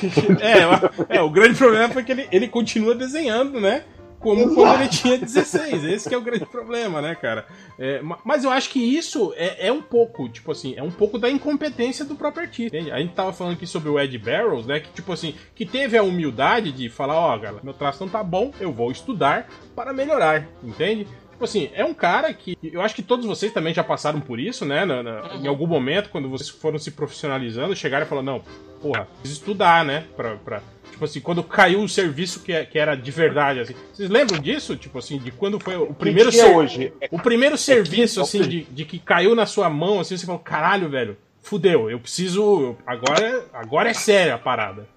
É, 1.08 1.16
é, 1.16 1.22
o 1.22 1.30
grande 1.30 1.56
problema 1.56 1.88
foi 1.88 2.02
que 2.02 2.12
ele, 2.12 2.28
ele 2.30 2.48
continua 2.48 2.94
desenhando, 2.94 3.60
né? 3.60 3.84
Como 4.26 4.54
quando 4.56 4.80
ele 4.80 4.88
tinha 4.88 5.16
16. 5.16 5.84
Esse 5.84 6.08
que 6.08 6.14
é 6.14 6.18
o 6.18 6.20
grande 6.20 6.44
problema, 6.46 7.00
né, 7.00 7.14
cara? 7.14 7.46
É, 7.78 8.00
ma- 8.02 8.18
mas 8.24 8.42
eu 8.42 8.50
acho 8.50 8.70
que 8.70 8.80
isso 8.80 9.32
é, 9.36 9.68
é 9.68 9.72
um 9.72 9.80
pouco, 9.80 10.28
tipo 10.28 10.50
assim, 10.50 10.74
é 10.76 10.82
um 10.82 10.90
pouco 10.90 11.16
da 11.18 11.30
incompetência 11.30 12.04
do 12.04 12.16
próprio 12.16 12.42
artista. 12.42 12.76
entende? 12.76 12.90
A 12.90 12.98
gente 12.98 13.14
tava 13.14 13.32
falando 13.32 13.52
aqui 13.52 13.66
sobre 13.68 13.88
o 13.88 14.00
Ed 14.00 14.18
Barrows, 14.18 14.66
né? 14.66 14.80
Que, 14.80 14.90
tipo 14.90 15.12
assim, 15.12 15.34
que 15.54 15.64
teve 15.64 15.96
a 15.96 16.02
humildade 16.02 16.72
de 16.72 16.88
falar, 16.88 17.14
ó, 17.16 17.38
galera, 17.38 17.62
meu 17.62 17.72
traço 17.72 18.02
não 18.04 18.10
tá 18.10 18.22
bom, 18.24 18.50
eu 18.58 18.72
vou 18.72 18.90
estudar 18.90 19.48
para 19.76 19.92
melhorar, 19.92 20.44
entende? 20.62 21.06
Tipo 21.30 21.44
assim, 21.44 21.70
é 21.74 21.84
um 21.84 21.92
cara 21.94 22.32
que. 22.32 22.56
Eu 22.62 22.80
acho 22.80 22.94
que 22.94 23.02
todos 23.02 23.26
vocês 23.26 23.52
também 23.52 23.72
já 23.74 23.84
passaram 23.84 24.20
por 24.20 24.40
isso, 24.40 24.64
né? 24.64 24.84
na- 24.86 25.02
na- 25.02 25.34
Em 25.36 25.46
algum 25.46 25.66
momento, 25.66 26.08
quando 26.08 26.28
vocês 26.30 26.48
foram 26.48 26.78
se 26.78 26.90
profissionalizando, 26.90 27.76
chegaram 27.76 28.06
e 28.06 28.08
falaram, 28.08 28.24
não, 28.26 28.42
porra, 28.80 29.06
preciso 29.20 29.40
estudar, 29.40 29.84
né? 29.84 30.04
Pra, 30.16 30.36
pra, 30.36 30.62
tipo 30.96 31.04
assim, 31.04 31.20
quando 31.20 31.42
caiu 31.44 31.78
um 31.78 31.86
serviço 31.86 32.40
que, 32.40 32.64
que 32.64 32.78
era 32.78 32.94
de 32.94 33.10
verdade, 33.10 33.60
assim. 33.60 33.74
Vocês 33.92 34.08
lembram 34.08 34.40
disso? 34.40 34.74
Tipo 34.76 34.98
assim, 34.98 35.18
de 35.18 35.30
quando 35.30 35.60
foi 35.60 35.76
o 35.76 35.92
primeiro 35.92 36.30
dia 36.30 36.44
ser- 36.44 36.54
hoje? 36.56 36.92
É- 37.00 37.08
O 37.12 37.18
primeiro 37.18 37.58
serviço, 37.58 38.20
é 38.20 38.22
assim, 38.22 38.40
de, 38.40 38.62
de 38.64 38.84
que 38.86 38.98
caiu 38.98 39.34
na 39.34 39.44
sua 39.44 39.68
mão, 39.68 40.00
assim, 40.00 40.16
você 40.16 40.24
falou, 40.24 40.40
caralho, 40.40 40.88
velho, 40.88 41.18
fudeu, 41.42 41.90
eu 41.90 42.00
preciso. 42.00 42.76
Agora, 42.86 43.44
agora 43.52 43.90
é 43.90 43.94
séria 43.94 44.34
a 44.34 44.38
parada. 44.38 44.88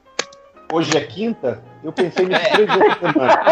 Hoje 0.71 0.95
é 0.95 1.01
quinta, 1.01 1.63
eu 1.83 1.91
pensei 1.91 2.27
nisso 2.27 2.41
três 2.51 2.67
vezes 2.67 2.95
por 2.95 3.11
semana. 3.11 3.39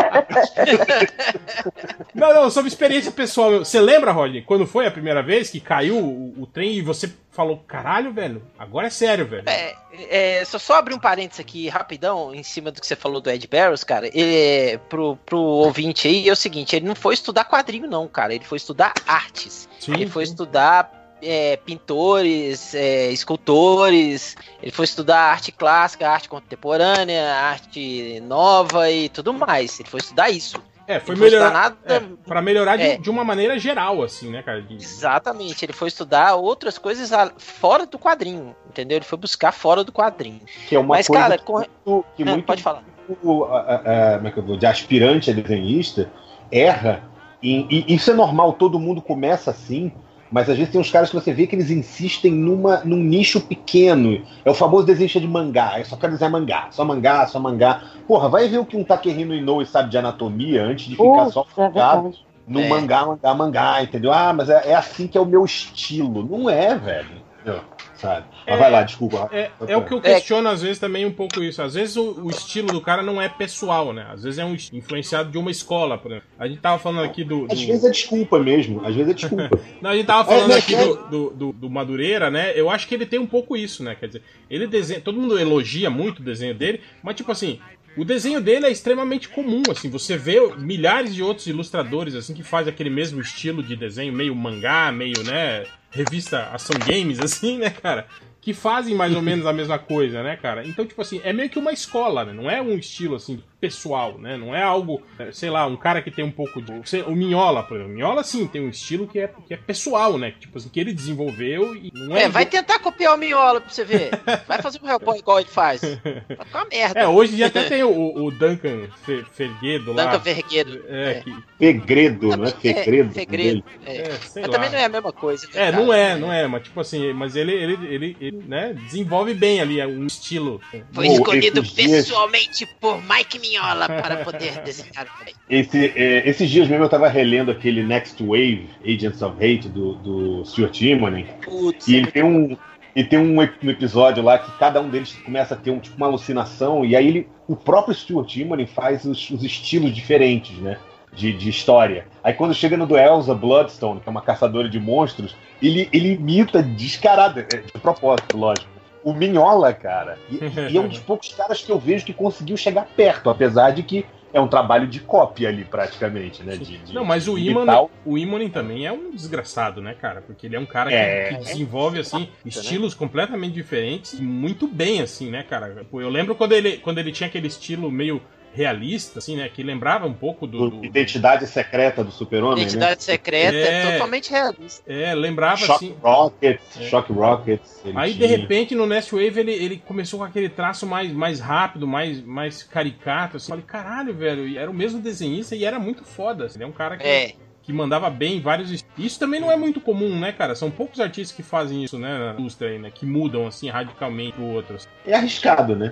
Não, 2.13 2.33
não, 2.33 2.49
sobre 2.49 2.67
experiência 2.67 3.11
pessoal. 3.11 3.51
meu. 3.51 3.65
Você 3.65 3.79
lembra, 3.79 4.11
Rodney, 4.11 4.41
quando 4.41 4.65
foi 4.65 4.85
a 4.85 4.91
primeira 4.91 5.21
vez 5.21 5.49
que 5.49 5.59
caiu 5.59 5.97
o, 5.97 6.41
o 6.41 6.47
trem 6.47 6.73
e 6.73 6.81
você 6.81 7.11
falou, 7.31 7.63
caralho, 7.67 8.11
velho, 8.11 8.41
agora 8.57 8.87
é 8.87 8.89
sério, 8.89 9.25
velho. 9.25 9.47
É, 9.47 9.75
é, 10.09 10.45
só, 10.45 10.57
só 10.57 10.75
abrir 10.75 10.95
um 10.95 10.99
parênteses 10.99 11.39
aqui 11.39 11.69
rapidão 11.69 12.33
em 12.33 12.43
cima 12.43 12.71
do 12.71 12.81
que 12.81 12.87
você 12.87 12.95
falou 12.95 13.21
do 13.21 13.29
Ed 13.29 13.47
Barrows, 13.47 13.83
cara. 13.83 14.07
Ele, 14.07 14.77
pro, 14.89 15.15
pro 15.17 15.39
ouvinte 15.39 16.07
aí, 16.07 16.27
é 16.27 16.31
o 16.31 16.35
seguinte: 16.35 16.75
ele 16.75 16.87
não 16.87 16.95
foi 16.95 17.13
estudar 17.13 17.45
quadrinho, 17.45 17.87
não, 17.87 18.07
cara. 18.07 18.33
Ele 18.33 18.45
foi 18.45 18.57
estudar 18.57 18.93
artes. 19.07 19.69
Sim, 19.79 19.93
ele 19.93 20.07
foi 20.07 20.25
sim. 20.25 20.31
estudar 20.31 20.91
é, 21.21 21.57
pintores, 21.57 22.73
é, 22.75 23.11
escultores, 23.11 24.35
ele 24.61 24.71
foi 24.71 24.85
estudar 24.85 25.19
arte 25.31 25.51
clássica, 25.51 26.09
arte 26.09 26.29
contemporânea, 26.29 27.33
arte 27.35 28.19
nova 28.21 28.89
e 28.91 29.09
tudo 29.09 29.33
mais. 29.33 29.79
Ele 29.79 29.89
foi 29.89 29.99
estudar 29.99 30.29
isso. 30.29 30.57
É, 30.89 31.01
foi 31.01 31.17
melhorar. 31.17 31.51
nada- 31.51 31.77
é, 31.85 31.99
pra 32.25 32.41
melhorar 32.41 32.77
de, 32.77 32.83
É. 32.83 32.97
de 32.97 33.09
uma 33.09 33.21
maneira 33.21 33.59
geral, 33.59 34.01
assim, 34.01 34.29
né, 34.31 34.41
cara? 34.41 34.61
De- 34.61 34.75
Exatamente, 34.75 35.65
ele 35.65 35.73
foi 35.73 35.89
estudar 35.89 36.35
outras 36.35 36.77
coisas 36.77 37.11
a- 37.11 37.33
fora 37.37 37.85
do 37.85 37.99
quadrinho, 37.99 38.55
entendeu? 38.69 38.97
Ele 38.97 39.03
foi 39.03 39.17
buscar 39.17 39.51
fora 39.51 39.83
do 39.83 39.91
quadrinho. 39.91 40.39
Que 40.69 40.75
é 40.75 40.79
uma 40.79 40.95
Mas, 40.95 41.07
coisa 41.07 41.21
cara, 41.23 41.37
que, 41.37 41.43
com- 41.43 41.55
muito, 41.55 42.05
que 42.15 42.23
Ah, 42.23 42.25
muito 42.27 42.45
pode 42.45 42.63
falar. 42.63 42.83
o- 43.21 43.43
a- 43.43 43.81
a- 44.21 44.27
é 44.27 44.31
que 44.31 44.39
eu 44.39 44.43
vou, 44.43 44.55
de 44.55 44.65
aspirante 44.65 45.29
a 45.29 45.33
desenhista 45.33 46.09
erra. 46.49 47.03
em- 47.43 47.67
e 47.69 47.93
isso 47.93 48.09
é 48.09 48.13
normal, 48.15 48.53
todo 48.53 48.79
mundo 48.79 48.99
começa 49.01 49.51
assim. 49.51 49.91
Mas 50.31 50.49
às 50.49 50.57
vezes 50.57 50.71
tem 50.71 50.81
uns 50.81 50.91
caras 50.91 51.09
que 51.09 51.15
você 51.15 51.33
vê 51.33 51.47
que 51.47 51.55
eles 51.55 51.69
insistem 51.69 52.31
numa, 52.31 52.81
num 52.83 52.97
nicho 52.97 53.39
pequeno. 53.41 54.21
É 54.43 54.49
o 54.49 54.53
famoso 54.53 54.85
desenho 54.85 55.09
de 55.09 55.27
mangá. 55.27 55.79
Eu 55.79 55.85
só 55.85 55.95
quero 55.95 56.13
desenhar 56.13 56.31
mangá. 56.31 56.67
Só 56.71 56.83
mangá, 56.83 57.27
só 57.27 57.39
mangá. 57.39 57.83
Porra, 58.07 58.27
vai 58.29 58.47
ver 58.47 58.57
o 58.57 58.65
que 58.65 58.75
um 58.75 58.83
Takehiro 58.83 59.33
Inoue 59.33 59.65
sabe 59.65 59.89
de 59.89 59.97
anatomia 59.97 60.63
antes 60.63 60.85
de 60.85 60.95
ficar 60.95 61.27
Uh, 61.27 61.31
só 61.31 61.41
é 61.41 61.45
focado 61.45 62.01
verdade. 62.03 62.25
no 62.47 62.59
É. 62.59 62.69
mangá, 62.69 63.05
mangá, 63.05 63.33
mangá, 63.33 63.83
entendeu? 63.83 64.11
Ah, 64.11 64.33
mas 64.33 64.49
é, 64.49 64.71
é 64.71 64.75
assim 64.75 65.07
que 65.07 65.17
é 65.17 65.21
o 65.21 65.25
meu 65.25 65.45
estilo. 65.45 66.23
Não 66.23 66.49
é, 66.49 66.75
velho. 66.75 67.21
Entendeu? 67.41 67.61
Sabe? 67.97 68.25
Mas 68.45 68.55
É, 68.55 68.57
vai 68.57 68.71
lá, 68.71 68.83
desculpa. 68.83 69.29
É, 69.31 69.49
é 69.67 69.75
o 69.75 69.83
que 69.83 69.93
eu 69.93 69.99
questiono 70.01 70.47
às 70.47 70.61
vezes 70.61 70.77
também 70.79 71.05
um 71.05 71.11
pouco 71.11 71.41
isso. 71.43 71.61
Às 71.61 71.73
vezes 71.73 71.95
o, 71.97 72.21
o 72.25 72.29
estilo 72.29 72.67
do 72.71 72.79
cara 72.79 73.01
não 73.01 73.21
é 73.21 73.27
pessoal, 73.27 73.91
né? 73.91 74.07
Às 74.11 74.23
vezes 74.23 74.37
é 74.39 74.45
um 74.45 74.55
influenciado 74.73 75.31
de 75.31 75.37
uma 75.37 75.49
escola, 75.51 75.97
por 75.97 76.11
exemplo. 76.11 76.27
A 76.37 76.47
gente 76.47 76.59
tava 76.61 76.77
falando 76.79 77.03
aqui 77.05 77.23
do. 77.23 77.47
Às 77.51 77.59
do- 77.59 77.67
vezes 77.67 77.83
é 77.83 77.89
desculpa 77.89 78.39
mesmo. 78.39 78.85
Às 78.85 78.95
vezes 78.95 79.11
é 79.11 79.13
desculpa. 79.13 79.49
Não, 79.81 79.89
a 79.89 79.95
gente 79.95 80.05
tava 80.05 80.25
falando 80.25 80.51
É, 80.51 80.55
mas 80.55 80.63
aqui 80.63 80.75
é- 80.75 80.85
do, 80.85 80.95
do, 80.95 81.29
do- 81.31 81.53
do 81.53 81.69
Madureira, 81.69 82.29
né? 82.29 82.53
Eu 82.55 82.69
acho 82.69 82.87
que 82.87 82.93
ele 82.93 83.05
tem 83.05 83.19
um 83.19 83.27
pouco 83.27 83.57
isso, 83.57 83.83
né? 83.83 83.95
Quer 83.95 84.07
dizer, 84.07 84.21
ele 84.49 84.67
desenha. 84.67 85.01
Todo 85.01 85.19
mundo 85.19 85.37
elogia 85.39 85.89
muito 85.89 86.19
o 86.19 86.23
desenho 86.23 86.53
dele, 86.53 86.81
mas 87.01 87.15
tipo 87.15 87.31
assim. 87.31 87.59
O 87.95 88.05
desenho 88.05 88.39
dele 88.39 88.67
é 88.67 88.71
extremamente 88.71 89.27
comum, 89.27 89.63
assim, 89.71 89.89
você 89.89 90.15
vê 90.15 90.39
milhares 90.59 91.15
de 91.15 91.23
outros 91.23 91.47
ilustradores, 91.47 92.13
assim, 92.13 92.35
que 92.35 92.43
fazem 92.43 92.71
aquele 92.71 92.91
mesmo 92.91 93.19
estilo 93.19 93.63
de 93.63 93.75
desenho, 93.75 94.13
meio 94.13 94.35
mangá, 94.35 94.91
meio, 94.91 95.23
né, 95.23 95.63
revista 95.91 96.49
Ação 96.51 96.77
Games, 96.85 97.19
assim, 97.23 97.57
né, 97.57 97.69
cara? 97.69 98.07
Que 98.41 98.53
fazem 98.53 98.95
mais 98.95 99.13
ou 99.15 99.21
menos 99.21 99.45
a 99.45 99.51
mesma 99.51 99.77
coisa, 99.77 100.23
né, 100.23 100.37
cara? 100.37 100.65
Então, 100.65 100.85
tipo 100.85 101.01
assim, 101.01 101.19
é 101.23 101.33
meio 101.33 101.49
que 101.49 101.59
uma 101.59 101.71
escola, 101.73 102.23
né? 102.23 102.33
Não 102.33 102.49
é 102.49 102.61
um 102.61 102.77
estilo, 102.77 103.15
assim, 103.15 103.43
pessoal, 103.59 104.17
né? 104.17 104.37
Não 104.37 104.55
é 104.55 104.61
algo, 104.61 105.01
é, 105.19 105.31
sei 105.31 105.49
lá, 105.49 105.65
um 105.65 105.75
cara 105.75 106.01
que 106.01 106.11
tem 106.11 106.23
um 106.23 106.31
pouco 106.31 106.61
de. 106.61 106.71
O 107.07 107.15
Minhola, 107.15 107.63
por 107.63 107.75
exemplo. 107.75 107.91
O 107.91 107.95
Minhola, 107.95 108.23
sim, 108.23 108.45
tem 108.47 108.61
um 108.61 108.69
estilo 108.69 109.07
que 109.07 109.19
é, 109.19 109.29
que 109.47 109.53
é 109.53 109.57
pessoal, 109.57 110.17
né? 110.17 110.33
Tipo 110.39 110.57
assim, 110.57 110.69
que 110.69 110.79
ele 110.79 110.93
desenvolveu 110.93 111.75
e 111.75 111.91
não 111.93 112.15
é. 112.15 112.23
É, 112.23 112.29
vai 112.29 112.45
tentar 112.45 112.79
copiar 112.79 113.15
o 113.15 113.17
Miola 113.17 113.59
pra 113.61 113.69
você 113.69 113.83
ver. 113.83 114.11
Vai 114.47 114.61
fazer 114.61 114.79
um 114.81 114.87
Hellboy 114.87 115.17
igual 115.19 115.39
ele 115.39 115.49
faz. 115.49 115.81
Vai 115.81 116.45
ficar 116.45 116.59
uma 116.59 116.65
merda. 116.65 116.99
É, 116.99 117.07
hoje 117.07 117.33
em 117.33 117.35
dia 117.37 117.47
até 117.47 117.63
tem 117.63 117.83
o, 117.83 118.23
o 118.25 118.31
Duncan 118.31 118.87
Fe- 119.05 119.25
Ferguedo 119.33 119.93
lá. 119.93 120.05
Duncan 120.05 120.19
Verguedo. 120.19 120.83
É, 120.87 121.21
que. 121.23 121.35
Fegredo, 121.57 122.37
não 122.37 122.45
é? 122.45 122.51
Fegredo. 122.51 123.13
Fegredo. 123.13 123.63
É. 123.85 123.97
É, 123.97 124.09
Mas 124.09 124.35
lá. 124.35 124.49
também 124.49 124.69
não 124.69 124.77
é 124.77 124.85
a 124.85 124.89
mesma 124.89 125.11
coisa. 125.11 125.47
É, 125.53 125.71
não 125.71 125.91
é, 125.93 126.15
não 126.17 126.31
é, 126.31 126.47
mas 126.47 126.63
tipo 126.63 126.79
assim, 126.79 127.11
mas 127.13 127.35
ele, 127.35 127.51
ele, 127.51 127.87
ele, 127.87 128.17
ele, 128.21 128.37
né, 128.47 128.73
desenvolve 128.73 129.33
bem 129.33 129.59
ali 129.59 129.83
um 129.85 130.05
estilo. 130.05 130.61
Foi 130.91 131.07
escolhido 131.07 131.63
pessoalmente 131.63 132.65
por 132.79 133.01
Mike 133.01 133.39
Mignola 133.47 133.87
para 133.87 134.17
poder 134.17 134.59
desenhar 134.63 135.05
o 135.05 135.23
rei. 135.23 135.33
Esse, 135.49 135.93
é, 135.95 136.27
esses 136.27 136.49
dias 136.49 136.67
mesmo 136.67 136.83
eu 136.85 136.89
tava 136.89 137.07
relendo 137.07 137.51
aquele 137.51 137.83
Next 137.83 138.21
Wave, 138.21 138.69
Agents 138.85 139.21
of 139.21 139.35
Hate, 139.37 139.69
do, 139.69 139.93
do 139.95 140.45
Stuart 140.45 140.81
Immonen. 140.81 141.25
Putz, 141.41 141.87
E 141.87 141.95
é 141.95 141.97
ele 141.99 142.11
tem 142.11 142.23
um. 142.23 142.57
E 142.95 143.03
tem 143.03 143.19
um, 143.19 143.43
ep- 143.43 143.63
episódio 143.63 144.23
lá 144.23 144.39
que 144.39 144.51
cada 144.57 144.81
um 144.81 144.89
deles 144.89 145.13
começa 145.23 145.53
a 145.53 145.57
ter 145.57 145.69
um, 145.69 145.79
tipo, 145.79 145.95
uma 145.97 146.07
alucinação, 146.07 146.83
e 146.83 146.95
aí 146.95 147.07
ele, 147.07 147.27
o 147.47 147.55
próprio 147.55 147.93
Stuart 147.93 148.35
Immonen 148.37 148.65
faz 148.65 149.05
os, 149.05 149.29
os 149.29 149.43
estilos 149.43 149.93
diferentes, 149.93 150.57
né? 150.57 150.79
De, 151.13 151.31
de 151.31 151.47
história. 151.47 152.07
Aí 152.23 152.33
quando 152.33 152.55
chega 152.55 152.75
no 152.75 152.87
do 152.87 152.97
Elsa 152.97 153.35
Bloodstone, 153.35 153.99
que 154.01 154.09
é 154.09 154.11
uma 154.11 154.21
caçadora 154.21 154.67
de 154.67 154.79
monstros, 154.79 155.35
ele, 155.61 155.87
ele 155.93 156.13
imita 156.13 156.63
descarada, 156.63 157.41
é, 157.53 157.57
de 157.57 157.71
propósito, 157.81 158.35
lógico. 158.35 158.76
O 159.03 159.13
Minhola, 159.13 159.73
cara. 159.73 160.17
E, 160.29 160.39
e 160.71 160.77
é 160.77 160.81
um 160.81 160.87
dos 160.87 160.99
poucos 161.05 161.29
caras 161.33 161.61
que 161.61 161.71
eu 161.71 161.79
vejo 161.79 162.05
que 162.05 162.13
conseguiu 162.13 162.57
chegar 162.57 162.85
perto, 162.95 163.29
apesar 163.29 163.71
de 163.71 163.83
que 163.83 164.05
é 164.33 164.41
um 164.41 164.47
trabalho 164.47 164.85
de 164.87 164.99
cópia 164.99 165.47
ali, 165.47 165.63
praticamente, 165.63 166.43
né? 166.43 166.57
De, 166.57 166.77
de- 166.77 166.93
Não, 166.93 167.05
mas 167.05 167.27
o 167.27 167.35
de 167.37 167.49
Iman, 167.49 167.61
imitar 167.61 167.83
o- 168.05 168.17
Imonen 168.17 168.49
também 168.49 168.85
é 168.85 168.91
um 168.91 169.11
desgraçado, 169.11 169.81
né, 169.81 169.93
cara? 169.93 170.21
Porque 170.21 170.45
ele 170.45 170.55
é 170.55 170.59
um 170.59 170.65
cara 170.65 170.89
que, 170.89 170.95
É. 170.95 171.29
que 171.29 171.37
desenvolve, 171.37 171.99
assim, 171.99 172.29
estilos 172.45 172.93
completamente 172.93 173.53
diferentes 173.53 174.13
e 174.13 174.21
muito 174.21 174.67
bem, 174.67 175.01
assim, 175.01 175.31
né, 175.31 175.43
cara? 175.43 175.85
Eu 175.91 176.09
lembro 176.09 176.35
quando 176.35 176.51
ele, 176.51 176.77
quando 176.77 176.97
ele 176.97 177.11
tinha 177.11 177.27
aquele 177.27 177.47
estilo 177.47 177.89
meio 177.89 178.21
realista, 178.57 179.19
assim, 179.19 179.35
né? 179.37 179.47
Que 179.47 179.61
lembrava 179.61 180.07
um 180.07 180.13
pouco 180.13 180.47
do. 180.47 180.69
do- 180.71 180.85
Identidade 180.85 181.45
secreta 181.45 182.03
do 182.03 182.11
super-homem, 182.11 182.55
né? 182.57 182.61
Identidade 182.63 183.03
secreta 183.03 183.55
é, 183.55 183.83
É. 183.87 183.91
totalmente 183.93 184.31
realista. 184.31 184.83
É, 184.91 185.13
lembrava 185.13 185.57
Shock 185.57 185.71
assim. 185.85 185.95
Rockets, 186.01 186.81
É. 186.81 186.83
Shock 186.85 187.13
Rockets. 187.13 187.83
Aí 187.95 188.13
de 188.13 188.17
tinha. 188.25 188.29
repente 188.37 188.73
no 188.75 188.85
Nest 188.87 189.11
Wave 189.11 189.39
ele, 189.39 189.51
ele 189.53 189.77
começou 189.85 190.19
com 190.19 190.25
aquele 190.25 190.49
traço 190.49 190.85
mais, 190.87 191.11
mais 191.11 191.39
rápido, 191.39 191.87
mais, 191.87 192.21
mais 192.23 192.63
caricato. 192.63 193.37
Assim. 193.37 193.45
Eu 193.51 193.57
falei, 193.59 193.65
caralho, 193.65 194.13
velho, 194.13 194.47
e 194.47 194.57
era 194.57 194.69
o 194.69 194.73
mesmo 194.73 194.99
desenhista 194.99 195.55
e 195.55 195.63
era 195.63 195.79
muito 195.79 196.03
foda. 196.03 196.45
assim. 196.45 196.57
Ele 196.57 196.63
é 196.63 196.67
um 196.67 196.71
cara 196.71 196.97
que, 196.97 197.07
É. 197.07 197.33
que 197.61 197.71
mandava 197.71 198.09
bem 198.09 198.37
em 198.37 198.41
vários. 198.41 198.83
Isso 198.97 199.19
também 199.19 199.39
não 199.39 199.51
é 199.51 199.55
muito 199.55 199.79
comum, 199.79 200.17
né, 200.19 200.31
cara? 200.31 200.55
São 200.55 200.71
poucos 200.71 200.99
artistas 200.99 201.35
que 201.35 201.43
fazem 201.43 201.83
isso, 201.83 201.99
né, 201.99 202.17
na 202.17 202.33
indústria 202.33 202.71
aí, 202.71 202.79
né? 202.79 202.89
Que 202.93 203.05
mudam 203.05 203.45
assim 203.45 203.69
radicalmente 203.69 204.33
pro 204.33 204.45
outro. 204.45 204.75
assim. 204.77 204.87
É 205.05 205.13
arriscado, 205.15 205.75
né? 205.75 205.91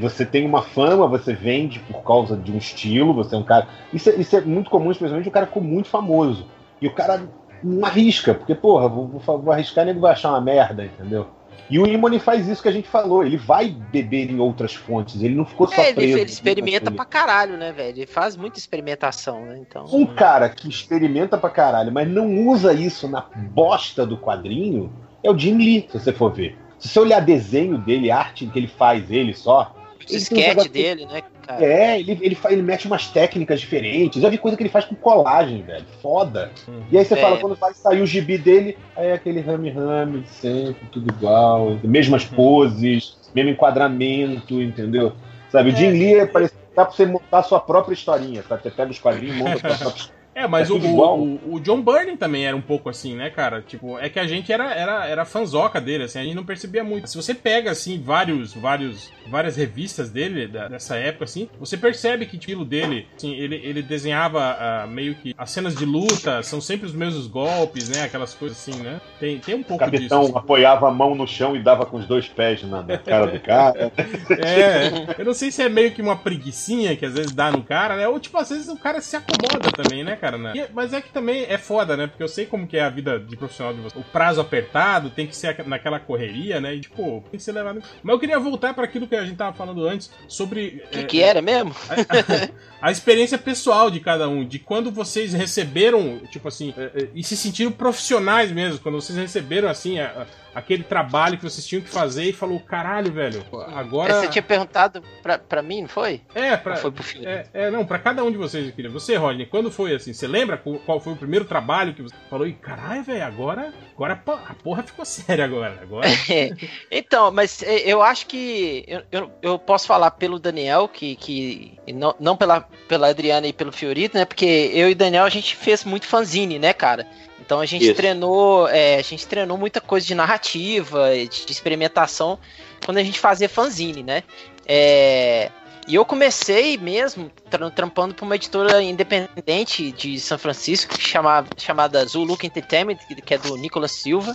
Você, 0.00 0.24
tem 0.24 0.46
uma 0.46 0.62
fama, 0.62 1.06
você 1.06 1.34
vende 1.34 1.78
por 1.80 2.02
causa 2.02 2.36
de 2.36 2.50
um 2.50 2.56
estilo, 2.56 3.12
você 3.12 3.34
é 3.34 3.38
um 3.38 3.42
cara. 3.42 3.68
Isso 3.92 4.08
é, 4.08 4.14
isso 4.14 4.34
é 4.34 4.40
muito 4.40 4.70
comum, 4.70 4.90
especialmente 4.90 5.28
um 5.28 5.32
cara 5.32 5.46
ficou 5.46 5.62
muito 5.62 5.88
famoso. 5.88 6.46
E 6.80 6.86
o 6.86 6.94
cara 6.94 7.22
não 7.62 7.86
arrisca, 7.86 8.34
porque, 8.34 8.54
porra, 8.54 8.88
vou, 8.88 9.06
vou, 9.06 9.38
vou 9.38 9.52
arriscar 9.52 9.84
e 9.84 9.88
nego 9.88 10.00
vai 10.00 10.12
achar 10.12 10.30
uma 10.30 10.40
merda, 10.40 10.84
entendeu? 10.84 11.28
E 11.68 11.78
o 11.78 11.86
Imone 11.86 12.20
faz 12.20 12.48
isso 12.48 12.62
que 12.62 12.68
a 12.68 12.72
gente 12.72 12.88
falou, 12.88 13.24
ele 13.24 13.36
vai 13.36 13.68
beber 13.68 14.30
em 14.30 14.38
outras 14.38 14.72
fontes, 14.74 15.20
ele 15.20 15.34
não 15.34 15.44
ficou 15.44 15.66
só 15.66 15.82
É, 15.82 15.86
ele, 15.88 15.94
preso. 15.94 16.18
ele 16.18 16.30
experimenta 16.30 16.90
pra 16.90 17.04
caralho, 17.04 17.56
né, 17.56 17.72
velho? 17.72 17.98
Ele 17.98 18.06
faz 18.06 18.36
muita 18.36 18.58
experimentação, 18.58 19.44
né? 19.44 19.58
Então. 19.58 19.84
Um 19.92 20.06
cara 20.06 20.48
que 20.48 20.68
experimenta 20.68 21.36
pra 21.36 21.50
caralho, 21.50 21.92
mas 21.92 22.08
não 22.08 22.46
usa 22.46 22.72
isso 22.72 23.08
na 23.08 23.22
bosta 23.52 24.06
do 24.06 24.16
quadrinho, 24.16 24.92
é 25.24 25.30
o 25.30 25.36
Jim 25.36 25.56
Lee, 25.56 25.88
se 25.90 25.98
você 25.98 26.12
for 26.12 26.32
ver. 26.32 26.56
Se 26.86 26.92
você 26.92 27.00
olhar 27.00 27.20
desenho 27.20 27.78
dele, 27.78 28.10
arte 28.10 28.46
que 28.46 28.58
ele 28.58 28.68
faz, 28.68 29.10
ele 29.10 29.34
só. 29.34 29.74
Um 30.08 30.16
sketch 30.16 30.46
negócio- 30.48 30.70
dele, 30.70 31.04
né, 31.06 31.20
cara? 31.44 31.64
É, 31.64 31.98
ele, 31.98 32.16
ele, 32.22 32.34
fa- 32.36 32.52
ele 32.52 32.62
mete 32.62 32.86
umas 32.86 33.08
técnicas 33.08 33.60
diferentes. 33.60 34.22
Já 34.22 34.28
vi 34.28 34.38
coisa 34.38 34.56
que 34.56 34.62
ele 34.62 34.70
faz 34.70 34.84
com 34.84 34.94
colagem, 34.94 35.62
velho. 35.62 35.84
Foda. 36.00 36.52
E 36.92 36.96
aí 36.96 37.04
você 37.04 37.14
É. 37.14 37.16
fala, 37.16 37.38
quando 37.38 37.56
vai 37.56 37.74
sair 37.74 38.00
o 38.00 38.06
gibi 38.06 38.38
dele, 38.38 38.78
aí 38.96 39.08
é 39.08 39.12
aquele 39.14 39.40
rame-rame 39.40 40.20
de 40.20 40.28
sempre, 40.28 40.86
tudo 40.92 41.12
igual, 41.12 41.76
mesmas 41.82 42.24
poses, 42.24 43.16
mesmo 43.34 43.50
enquadramento, 43.50 44.62
entendeu? 44.62 45.12
Sabe, 45.50 45.70
o 45.70 45.76
Jim 45.76 45.90
Lee 45.90 46.14
é 46.14 46.26
parece 46.26 46.54
dá 46.76 46.84
pra 46.84 46.94
você 46.94 47.06
montar 47.06 47.38
a 47.38 47.42
sua 47.42 47.58
própria 47.58 47.94
historinha, 47.94 48.44
sabe? 48.48 48.62
Você 48.62 48.70
pega 48.70 48.90
os 48.90 48.98
quadrinhos 48.98 49.34
e 49.36 49.38
monta 49.42 49.66
a 49.66 49.74
sua 49.74 49.76
própria 49.78 49.98
história. 50.02 50.15
É, 50.36 50.46
mas 50.46 50.68
É 50.68 50.72
o, 50.72 50.76
o, 50.76 51.54
o 51.54 51.60
John 51.60 51.80
Byrne 51.80 52.16
também 52.16 52.46
era 52.46 52.54
um 52.54 52.60
pouco 52.60 52.90
assim, 52.90 53.14
né, 53.16 53.30
cara? 53.30 53.62
Tipo, 53.62 53.98
é 53.98 54.10
que 54.10 54.18
a 54.18 54.26
gente 54.26 54.52
era, 54.52 54.70
era, 54.74 55.06
era 55.06 55.24
fanzoca 55.24 55.80
dele, 55.80 56.04
assim, 56.04 56.18
a 56.18 56.24
gente 56.24 56.34
não 56.34 56.44
percebia 56.44 56.84
muito. 56.84 57.08
Se 57.08 57.16
você 57.16 57.34
pega, 57.34 57.70
assim, 57.70 57.98
vários, 58.02 58.52
vários, 58.52 59.10
várias 59.30 59.56
revistas 59.56 60.10
dele, 60.10 60.46
da- 60.46 60.68
dessa 60.68 60.96
época, 60.96 61.24
assim, 61.24 61.48
você 61.58 61.76
percebe 61.76 62.26
que 62.26 62.36
o 62.36 62.38
estilo 62.38 62.64
dele, 62.66 63.08
assim, 63.16 63.34
ele, 63.34 63.56
ele 63.64 63.82
desenhava 63.82 64.42
ah, 64.60 64.86
meio 64.86 65.14
que 65.14 65.34
as 65.38 65.50
cenas 65.50 65.74
de 65.74 65.86
luta 65.86 66.42
são 66.42 66.60
sempre 66.60 66.86
os 66.86 66.92
mesmos 66.92 67.26
golpes, 67.26 67.88
né? 67.88 68.02
Aquelas 68.04 68.34
coisas 68.34 68.58
assim, 68.58 68.78
né? 68.82 69.00
Tem, 69.18 69.38
tem 69.40 69.54
um 69.54 69.60
O 69.60 69.64
pouco 69.64 69.90
disso. 69.90 70.18
capitão 70.18 70.22
assim. 70.26 70.36
apoiava 70.36 70.88
a 70.88 70.90
mão 70.90 71.14
no 71.14 71.26
chão 71.26 71.56
e 71.56 71.62
dava 71.62 71.86
com 71.86 71.96
os 71.96 72.06
dois 72.06 72.28
pés 72.28 72.62
na, 72.62 72.82
na 72.82 72.98
cara 72.98 73.26
do 73.26 73.40
cara. 73.40 73.90
É, 74.38 75.14
eu 75.18 75.24
não 75.24 75.34
sei 75.34 75.50
se 75.50 75.62
é 75.62 75.68
meio 75.68 75.92
que 75.92 76.02
uma 76.02 76.16
preguiçinha 76.16 76.96
que 76.96 77.06
às 77.06 77.14
vezes 77.14 77.32
dá 77.32 77.50
no 77.50 77.62
cara, 77.62 77.96
né? 77.96 78.06
Ou 78.08 78.18
tipo, 78.20 78.36
às 78.38 78.50
vezes 78.50 78.68
o 78.68 78.76
cara 78.76 79.00
se 79.00 79.16
acomoda 79.16 79.70
também, 79.72 80.04
né, 80.04 80.16
cara? 80.16 80.25
Né? 80.32 80.52
E- 80.54 80.68
mas 80.72 80.92
é 80.92 81.00
que 81.00 81.10
também 81.10 81.44
é 81.48 81.58
foda, 81.58 81.96
né? 81.96 82.06
Porque 82.06 82.22
eu 82.22 82.28
sei 82.28 82.46
como 82.46 82.66
que 82.66 82.76
é 82.76 82.82
a 82.82 82.90
vida 82.90 83.18
de 83.18 83.36
profissional 83.36 83.72
de 83.74 83.80
você. 83.80 83.98
O 83.98 84.02
prazo 84.02 84.40
apertado 84.40 85.10
tem 85.10 85.26
que 85.26 85.36
ser 85.36 85.66
naquela 85.66 85.98
correria, 86.00 86.60
né? 86.60 86.74
E 86.74 86.80
tipo, 86.80 87.22
tem 87.30 87.38
que 87.38 87.42
ser 87.42 87.52
levado. 87.52 87.82
Mas 88.02 88.12
eu 88.14 88.18
queria 88.18 88.38
voltar 88.38 88.74
para 88.74 88.84
aquilo 88.84 89.06
que 89.06 89.14
a 89.16 89.24
gente 89.24 89.36
tava 89.36 89.56
falando 89.56 89.86
antes 89.86 90.10
sobre. 90.28 90.82
O 90.86 90.88
que, 90.90 91.04
que 91.04 91.22
era 91.22 91.40
mesmo? 91.42 91.74
a 92.80 92.90
experiência 92.90 93.38
pessoal 93.38 93.90
de 93.90 94.00
cada 94.00 94.28
um, 94.28 94.44
de 94.44 94.58
quando 94.58 94.90
vocês 94.90 95.32
receberam, 95.32 96.20
tipo 96.30 96.48
assim, 96.48 96.74
eh, 96.76 96.90
eh, 96.94 97.08
e 97.14 97.22
se 97.24 97.36
sentiram 97.36 97.72
profissionais 97.72 98.50
mesmo, 98.52 98.78
quando 98.80 99.00
vocês 99.00 99.18
receberam, 99.18 99.68
assim, 99.68 99.98
a- 99.98 100.06
a- 100.22 100.26
aquele 100.56 100.82
trabalho 100.82 101.36
que 101.36 101.44
vocês 101.44 101.66
tinham 101.66 101.82
que 101.82 101.90
fazer 101.90 102.24
e 102.24 102.32
falou, 102.32 102.58
caralho, 102.58 103.12
velho, 103.12 103.44
agora... 103.74 104.22
Você 104.22 104.28
tinha 104.28 104.42
perguntado 104.42 105.02
pra, 105.22 105.38
pra 105.38 105.60
mim, 105.60 105.82
não 105.82 105.88
foi? 105.88 106.22
É, 106.34 106.56
pra, 106.56 106.72
Ou 106.76 106.78
foi 106.78 106.90
pro 106.90 107.02
filho? 107.04 107.28
é, 107.28 107.44
é, 107.52 107.70
não, 107.70 107.84
pra 107.84 107.98
cada 107.98 108.24
um 108.24 108.30
de 108.30 108.38
vocês, 108.38 108.74
queria. 108.74 108.90
Você, 108.90 109.16
Rodney, 109.16 109.44
quando 109.44 109.70
foi 109.70 109.94
assim? 109.94 110.14
Você 110.14 110.26
lembra 110.26 110.56
qual 110.56 110.98
foi 110.98 111.12
o 111.12 111.16
primeiro 111.16 111.44
trabalho 111.44 111.92
que 111.92 112.00
você 112.00 112.14
falou? 112.30 112.46
E 112.46 112.54
caralho, 112.54 113.02
velho, 113.04 113.22
agora, 113.22 113.70
agora 113.94 114.14
a 114.14 114.16
po- 114.16 114.32
a 114.32 114.54
porra 114.54 114.82
ficou 114.82 115.04
séria 115.06 115.44
agora. 115.44 115.78
Agora. 115.82 116.08
então, 116.90 117.30
mas 117.30 117.62
é, 117.62 117.80
eu 117.80 118.02
acho 118.02 118.26
que 118.26 118.84
eu, 118.88 119.02
eu, 119.12 119.30
eu 119.42 119.58
posso 119.58 119.86
falar 119.86 120.12
pelo 120.12 120.38
Daniel, 120.38 120.88
que, 120.88 121.16
que 121.16 121.78
não, 121.92 122.14
não 122.18 122.34
pela, 122.34 122.62
pela 122.88 123.08
Adriana 123.08 123.46
e 123.46 123.52
pelo 123.52 123.72
Fiorito, 123.72 124.16
né? 124.16 124.24
Porque 124.24 124.70
eu 124.72 124.88
e 124.88 124.92
o 124.92 124.96
Daniel 124.96 125.24
a 125.24 125.30
gente 125.30 125.54
fez 125.54 125.84
muito 125.84 126.06
fanzine, 126.06 126.58
né, 126.58 126.72
cara? 126.72 127.06
Então 127.46 127.60
a 127.60 127.64
gente 127.66 127.84
Isso. 127.86 127.94
treinou, 127.94 128.68
é, 128.68 128.96
a 128.96 129.02
gente 129.02 129.24
treinou 129.26 129.56
muita 129.56 129.80
coisa 129.80 130.04
de 130.04 130.14
narrativa, 130.14 131.10
de, 131.14 131.46
experimentação 131.52 132.38
quando 132.84 132.98
a 132.98 133.04
gente 133.04 133.18
fazia 133.20 133.48
fanzine, 133.48 134.02
né? 134.02 134.24
É, 134.66 135.48
E 135.88 135.94
eu 135.94 136.04
comecei 136.04 136.76
mesmo 136.76 137.30
tra- 137.48 137.70
trampando 137.70 138.12
para 138.12 138.24
uma 138.24 138.34
editora 138.34 138.82
independente 138.82 139.92
de 139.92 140.18
São 140.18 140.36
Francisco, 140.36 140.92
que 140.96 141.00
chama, 141.00 141.46
chamada 141.56 142.04
Zulu 142.04 142.36
Entertainment, 142.42 142.96
que 143.24 143.34
é 143.34 143.38
do 143.38 143.56
Nicolas 143.56 143.92
Silva. 143.92 144.34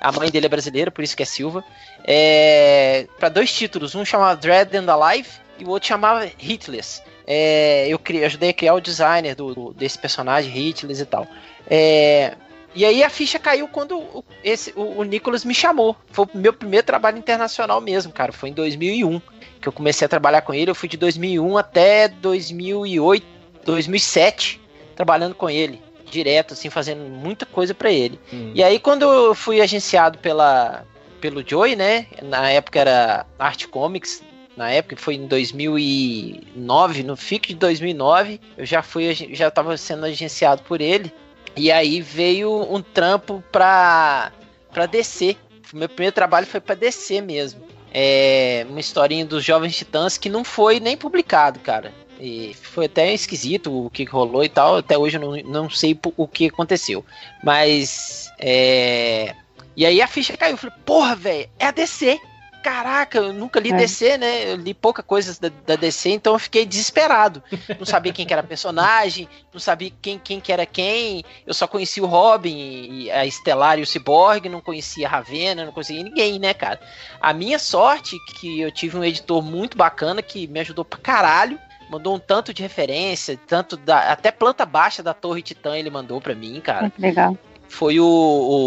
A 0.00 0.10
mãe 0.10 0.28
dele 0.28 0.46
é 0.46 0.48
brasileira, 0.48 0.90
por 0.90 1.04
isso 1.04 1.16
que 1.16 1.22
é 1.22 1.26
Silva. 1.26 1.62
É, 2.04 3.06
para 3.20 3.28
dois 3.28 3.52
títulos, 3.52 3.94
um 3.94 4.04
chamava 4.04 4.34
Dread 4.34 4.76
and 4.76 4.92
Alive 4.92 5.28
e 5.60 5.64
o 5.64 5.68
outro 5.68 5.88
chamava 5.88 6.26
Hitless. 6.40 7.00
É, 7.24 7.86
eu 7.88 7.98
criei, 8.00 8.24
ajudei 8.24 8.50
a 8.50 8.54
criar 8.54 8.74
o 8.74 8.80
designer 8.80 9.36
do, 9.36 9.54
do- 9.54 9.72
desse 9.74 9.98
personagem, 9.98 10.50
Hitless 10.52 11.00
e 11.00 11.06
tal. 11.06 11.26
É, 11.70 12.34
e 12.74 12.84
aí 12.84 13.02
a 13.02 13.10
ficha 13.10 13.38
caiu 13.38 13.66
quando 13.68 13.98
o, 13.98 14.24
esse, 14.44 14.72
o, 14.76 15.00
o 15.00 15.04
Nicolas 15.04 15.44
me 15.44 15.54
chamou. 15.54 15.96
Foi 16.10 16.26
o 16.26 16.38
meu 16.38 16.52
primeiro 16.52 16.86
trabalho 16.86 17.18
internacional 17.18 17.80
mesmo, 17.80 18.12
cara. 18.12 18.32
Foi 18.32 18.50
em 18.50 18.52
2001 18.52 19.20
que 19.60 19.68
eu 19.68 19.72
comecei 19.72 20.04
a 20.04 20.08
trabalhar 20.08 20.42
com 20.42 20.54
ele. 20.54 20.70
Eu 20.70 20.74
fui 20.74 20.88
de 20.88 20.96
2001 20.96 21.58
até 21.58 22.08
2008, 22.08 23.26
2007, 23.64 24.60
trabalhando 24.94 25.34
com 25.34 25.48
ele. 25.48 25.82
Direto, 26.10 26.54
assim, 26.54 26.70
fazendo 26.70 27.02
muita 27.02 27.44
coisa 27.44 27.74
pra 27.74 27.90
ele. 27.90 28.18
E 28.54 28.62
aí, 28.62 28.78
quando 28.78 29.02
eu 29.02 29.34
fui 29.34 29.60
agenciado 29.60 30.18
pela, 30.18 30.86
pelo 31.20 31.46
Joey, 31.46 31.76
né? 31.76 32.06
Na 32.22 32.50
época 32.50 32.80
era 32.80 33.26
Art 33.38 33.66
Comics. 33.66 34.22
Na 34.56 34.70
época 34.70 34.96
foi 34.96 35.14
em 35.14 35.26
2009, 35.28 37.02
no 37.04 37.16
FIC 37.16 37.50
de 37.50 37.54
2009, 37.60 38.40
eu 38.56 38.66
já 38.66 38.82
fui, 38.82 39.14
já 39.14 39.46
estava 39.46 39.76
sendo 39.76 40.04
agenciado 40.04 40.62
por 40.62 40.80
ele. 40.80 41.12
E 41.58 41.72
aí 41.72 42.00
veio 42.00 42.50
um 42.72 42.80
trampo 42.80 43.42
pra, 43.50 44.32
pra 44.72 44.86
DC. 44.86 45.36
Meu 45.72 45.88
primeiro 45.88 46.14
trabalho 46.14 46.46
foi 46.46 46.60
pra 46.60 46.74
DC 46.74 47.20
mesmo. 47.20 47.60
É 47.92 48.64
uma 48.68 48.80
historinha 48.80 49.24
dos 49.24 49.44
Jovens 49.44 49.76
Titãs 49.76 50.16
que 50.16 50.28
não 50.28 50.44
foi 50.44 50.78
nem 50.78 50.96
publicado, 50.96 51.58
cara. 51.58 51.92
E 52.20 52.54
foi 52.54 52.86
até 52.86 53.12
esquisito 53.12 53.86
o 53.86 53.90
que 53.90 54.04
rolou 54.04 54.44
e 54.44 54.48
tal. 54.48 54.76
Até 54.76 54.96
hoje 54.96 55.16
eu 55.16 55.20
não, 55.20 55.36
não 55.50 55.70
sei 55.70 55.98
o 56.16 56.28
que 56.28 56.46
aconteceu. 56.46 57.04
Mas. 57.42 58.30
É... 58.38 59.34
E 59.76 59.84
aí 59.84 60.00
a 60.00 60.06
ficha 60.06 60.36
caiu. 60.36 60.52
Eu 60.52 60.58
falei, 60.58 60.76
porra, 60.84 61.16
velho, 61.16 61.48
é 61.58 61.66
a 61.66 61.70
DC. 61.70 62.20
Caraca, 62.68 63.16
eu 63.16 63.32
nunca 63.32 63.58
li 63.58 63.72
É. 63.72 63.76
DC, 63.76 64.18
né? 64.18 64.52
Eu 64.52 64.56
li 64.56 64.74
pouca 64.74 65.02
coisa 65.02 65.34
da, 65.40 65.50
da 65.66 65.74
DC, 65.74 66.10
então 66.10 66.34
eu 66.34 66.38
fiquei 66.38 66.66
desesperado. 66.66 67.42
Não 67.78 67.86
sabia 67.86 68.12
quem 68.12 68.26
que 68.26 68.32
era 68.32 68.42
personagem, 68.42 69.26
não 69.50 69.58
sabia 69.58 69.90
quem, 70.02 70.18
quem 70.18 70.38
que 70.38 70.52
era 70.52 70.66
quem. 70.66 71.24
Eu 71.46 71.54
só 71.54 71.66
conhecia 71.66 72.04
o 72.04 72.06
Robin, 72.06 73.08
a 73.08 73.24
Estelar 73.24 73.78
e 73.78 73.82
o 73.82 73.86
Cyborg, 73.86 74.50
não 74.50 74.60
conhecia 74.60 75.06
a 75.06 75.10
Ravena, 75.10 75.64
não 75.64 75.72
conhecia 75.72 76.02
ninguém, 76.02 76.38
né, 76.38 76.52
cara? 76.52 76.78
A 77.22 77.32
minha 77.32 77.58
sorte 77.58 78.16
é 78.16 78.38
que 78.38 78.60
eu 78.60 78.70
tive 78.70 78.98
um 78.98 79.04
editor 79.04 79.42
muito 79.42 79.74
bacana 79.74 80.20
que 80.20 80.46
me 80.46 80.60
ajudou 80.60 80.84
pra 80.84 80.98
caralho. 80.98 81.58
Mandou 81.88 82.14
um 82.14 82.18
tanto 82.18 82.52
de 82.52 82.60
referência, 82.60 83.40
tanto 83.46 83.78
da. 83.78 84.12
Até 84.12 84.30
planta 84.30 84.66
baixa 84.66 85.02
da 85.02 85.14
Torre 85.14 85.40
Titã 85.40 85.74
ele 85.74 85.88
mandou 85.88 86.20
pra 86.20 86.34
mim, 86.34 86.60
cara 86.60 86.82
Muito 86.82 87.00
legal. 87.00 87.38
foi 87.66 87.98
o, 87.98 88.04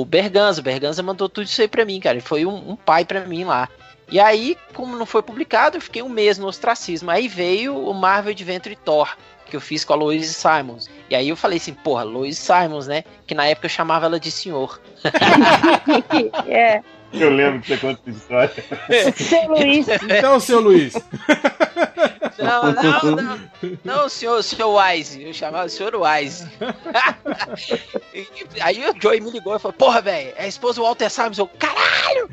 o 0.02 0.06
Berganza. 0.06 0.60
O 0.60 0.64
Berganza 0.64 1.04
mandou 1.04 1.30
tudo 1.30 1.46
isso 1.46 1.62
aí 1.62 1.68
pra 1.68 1.86
mim, 1.86 2.00
cara. 2.00 2.16
Ele 2.16 2.26
foi 2.26 2.48
um, 2.48 2.72
um 2.72 2.76
pai 2.76 3.06
pra 3.06 3.22
mim 3.22 3.44
lá. 3.44 3.70
E 4.12 4.20
aí, 4.20 4.58
como 4.74 4.98
não 4.98 5.06
foi 5.06 5.24
publicado, 5.24 5.78
eu 5.78 5.82
fiquei 5.82 6.02
um 6.02 6.10
mês 6.10 6.38
no 6.38 6.48
ostracismo. 6.48 7.10
Aí 7.10 7.28
veio 7.30 7.78
o 7.78 7.94
Marvel 7.94 8.32
Adventure 8.32 8.76
Thor, 8.76 9.16
que 9.46 9.56
eu 9.56 9.62
fiz 9.62 9.86
com 9.86 9.94
a 9.94 9.96
Louise 9.96 10.34
Simons. 10.34 10.90
E 11.10 11.16
aí 11.16 11.30
eu 11.30 11.38
falei 11.38 11.58
assim, 11.58 11.74
porra, 11.74 12.04
Louise 12.04 12.40
Simons, 12.40 12.88
né? 12.88 13.06
Que 13.26 13.34
na 13.34 13.46
época 13.46 13.68
eu 13.68 13.70
chamava 13.70 14.06
ela 14.06 14.20
de 14.20 14.30
senhor. 14.30 14.82
é. 16.46 16.84
Eu 17.14 17.30
lembro 17.30 17.62
que 17.62 17.68
você 17.68 17.78
conta 17.78 18.02
essa 18.08 18.18
história. 18.18 19.14
Seu 19.16 19.48
Luiz. 19.48 19.88
Então, 19.88 20.40
seu 20.40 20.60
Luiz. 20.62 20.94
Não, 22.38 22.72
não, 22.72 23.16
não. 23.16 23.40
Não, 23.84 24.10
senhor, 24.10 24.42
senhor 24.44 24.76
Wise. 24.76 25.22
Eu 25.22 25.34
chamava 25.34 25.66
o 25.66 25.70
senhor 25.70 25.94
Wise. 25.96 26.48
Aí 28.62 28.90
o 28.90 29.02
Joey 29.02 29.22
me 29.22 29.32
ligou 29.32 29.56
e 29.56 29.60
falou: 29.60 29.74
Porra, 29.74 30.02
velho, 30.02 30.34
é 30.36 30.46
a 30.46 30.48
esposa 30.48 30.80
do 30.80 30.84
Walter 30.84 31.10
Simons. 31.10 31.38
Eu, 31.38 31.48
caralho! 31.48 32.30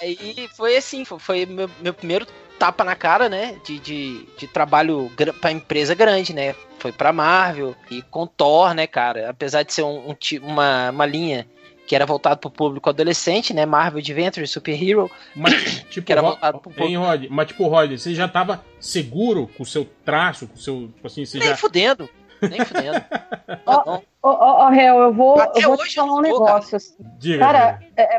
aí 0.00 0.48
foi 0.56 0.76
assim: 0.76 1.04
foi, 1.04 1.46
meu, 1.46 1.68
meu 1.80 1.94
primeiro 1.94 2.26
tapa 2.58 2.84
na 2.84 2.94
cara, 2.94 3.28
né? 3.28 3.56
De, 3.64 3.78
de, 3.78 4.26
de 4.38 4.46
trabalho 4.46 5.10
pra 5.40 5.50
empresa 5.50 5.94
grande, 5.94 6.32
né? 6.32 6.54
Foi 6.78 6.92
pra 6.92 7.12
Marvel 7.12 7.74
e 7.90 8.02
com 8.02 8.26
Thor, 8.26 8.74
né, 8.74 8.86
cara? 8.86 9.30
Apesar 9.30 9.62
de 9.62 9.72
ser 9.72 9.82
um, 9.82 10.10
um 10.10 10.16
uma, 10.42 10.90
uma 10.90 11.06
linha 11.06 11.46
que 11.86 11.94
era 11.94 12.06
voltado 12.06 12.40
pro 12.40 12.50
público 12.50 12.88
adolescente, 12.88 13.52
né? 13.52 13.66
Marvel 13.66 13.98
Adventure, 14.00 14.46
Super 14.46 14.80
Hero. 14.82 15.10
Mas, 15.34 15.52
tipo, 15.90 16.06
que 16.06 16.12
era 16.12 16.22
voltado 16.22 16.58
pro 16.58 16.72
hein, 16.84 16.96
Rod? 16.96 17.26
Mas, 17.30 17.48
tipo, 17.48 17.66
Rod, 17.68 17.90
você 17.92 18.14
já 18.14 18.26
tava 18.26 18.64
seguro 18.80 19.48
com 19.56 19.62
o 19.62 19.66
seu 19.66 19.84
traço, 20.04 20.46
com 20.48 20.54
o 20.54 20.58
seu. 20.58 20.88
Tipo 20.94 21.06
assim, 21.06 21.24
você 21.24 21.38
Nem 21.38 21.48
já. 21.48 21.56
fudendo. 21.56 22.08
Nem 22.42 22.64
fudendo. 22.64 23.02
Ó, 23.66 24.00
ó, 24.22 24.66
ó, 24.66 24.68
Réu, 24.68 24.98
eu 24.98 25.12
vou, 25.14 25.38
Até 25.40 25.64
eu 25.64 25.68
vou 25.76 25.78
te 25.78 25.94
falar 25.94 26.12
um 26.14 26.20
negócio. 26.20 26.76
assim. 26.76 26.94
Diga, 27.18 27.38
Cara, 27.38 27.80
é, 27.96 28.16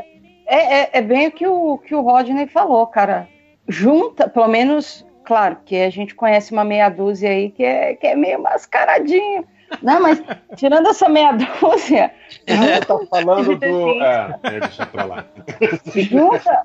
é, 0.48 0.80
é- 0.82 0.90
é 0.94 1.02
bem 1.02 1.28
o 1.28 1.32
que 1.32 1.48
o, 1.48 1.78
que 1.80 1.94
o 1.96 2.02
Rodney 2.02 2.48
falou, 2.48 2.86
cara. 2.88 3.28
Junta, 3.68 4.30
pelo 4.30 4.48
menos, 4.48 5.06
claro, 5.26 5.58
que 5.66 5.76
a 5.76 5.90
gente 5.90 6.14
conhece 6.16 6.52
uma 6.52 6.64
meia 6.64 6.90
dúzia 6.90 7.30
aí 7.30 7.50
que 7.50 7.64
é, 7.64 7.96
que 7.96 8.06
é 8.08 8.16
meio 8.16 8.42
mascaradinho. 8.42 9.46
Não, 9.82 10.02
mas 10.02 10.22
tirando 10.56 10.88
essa 10.88 11.10
meia 11.10 11.32
dúzia, 11.34 12.14
Tá 12.88 13.00
falando 13.10 13.58
do. 13.58 14.04
É, 14.04 14.40
é, 14.44 14.60
deixa 14.60 14.86
pra 14.86 15.06
lá. 15.06 15.26
junta. 15.96 16.64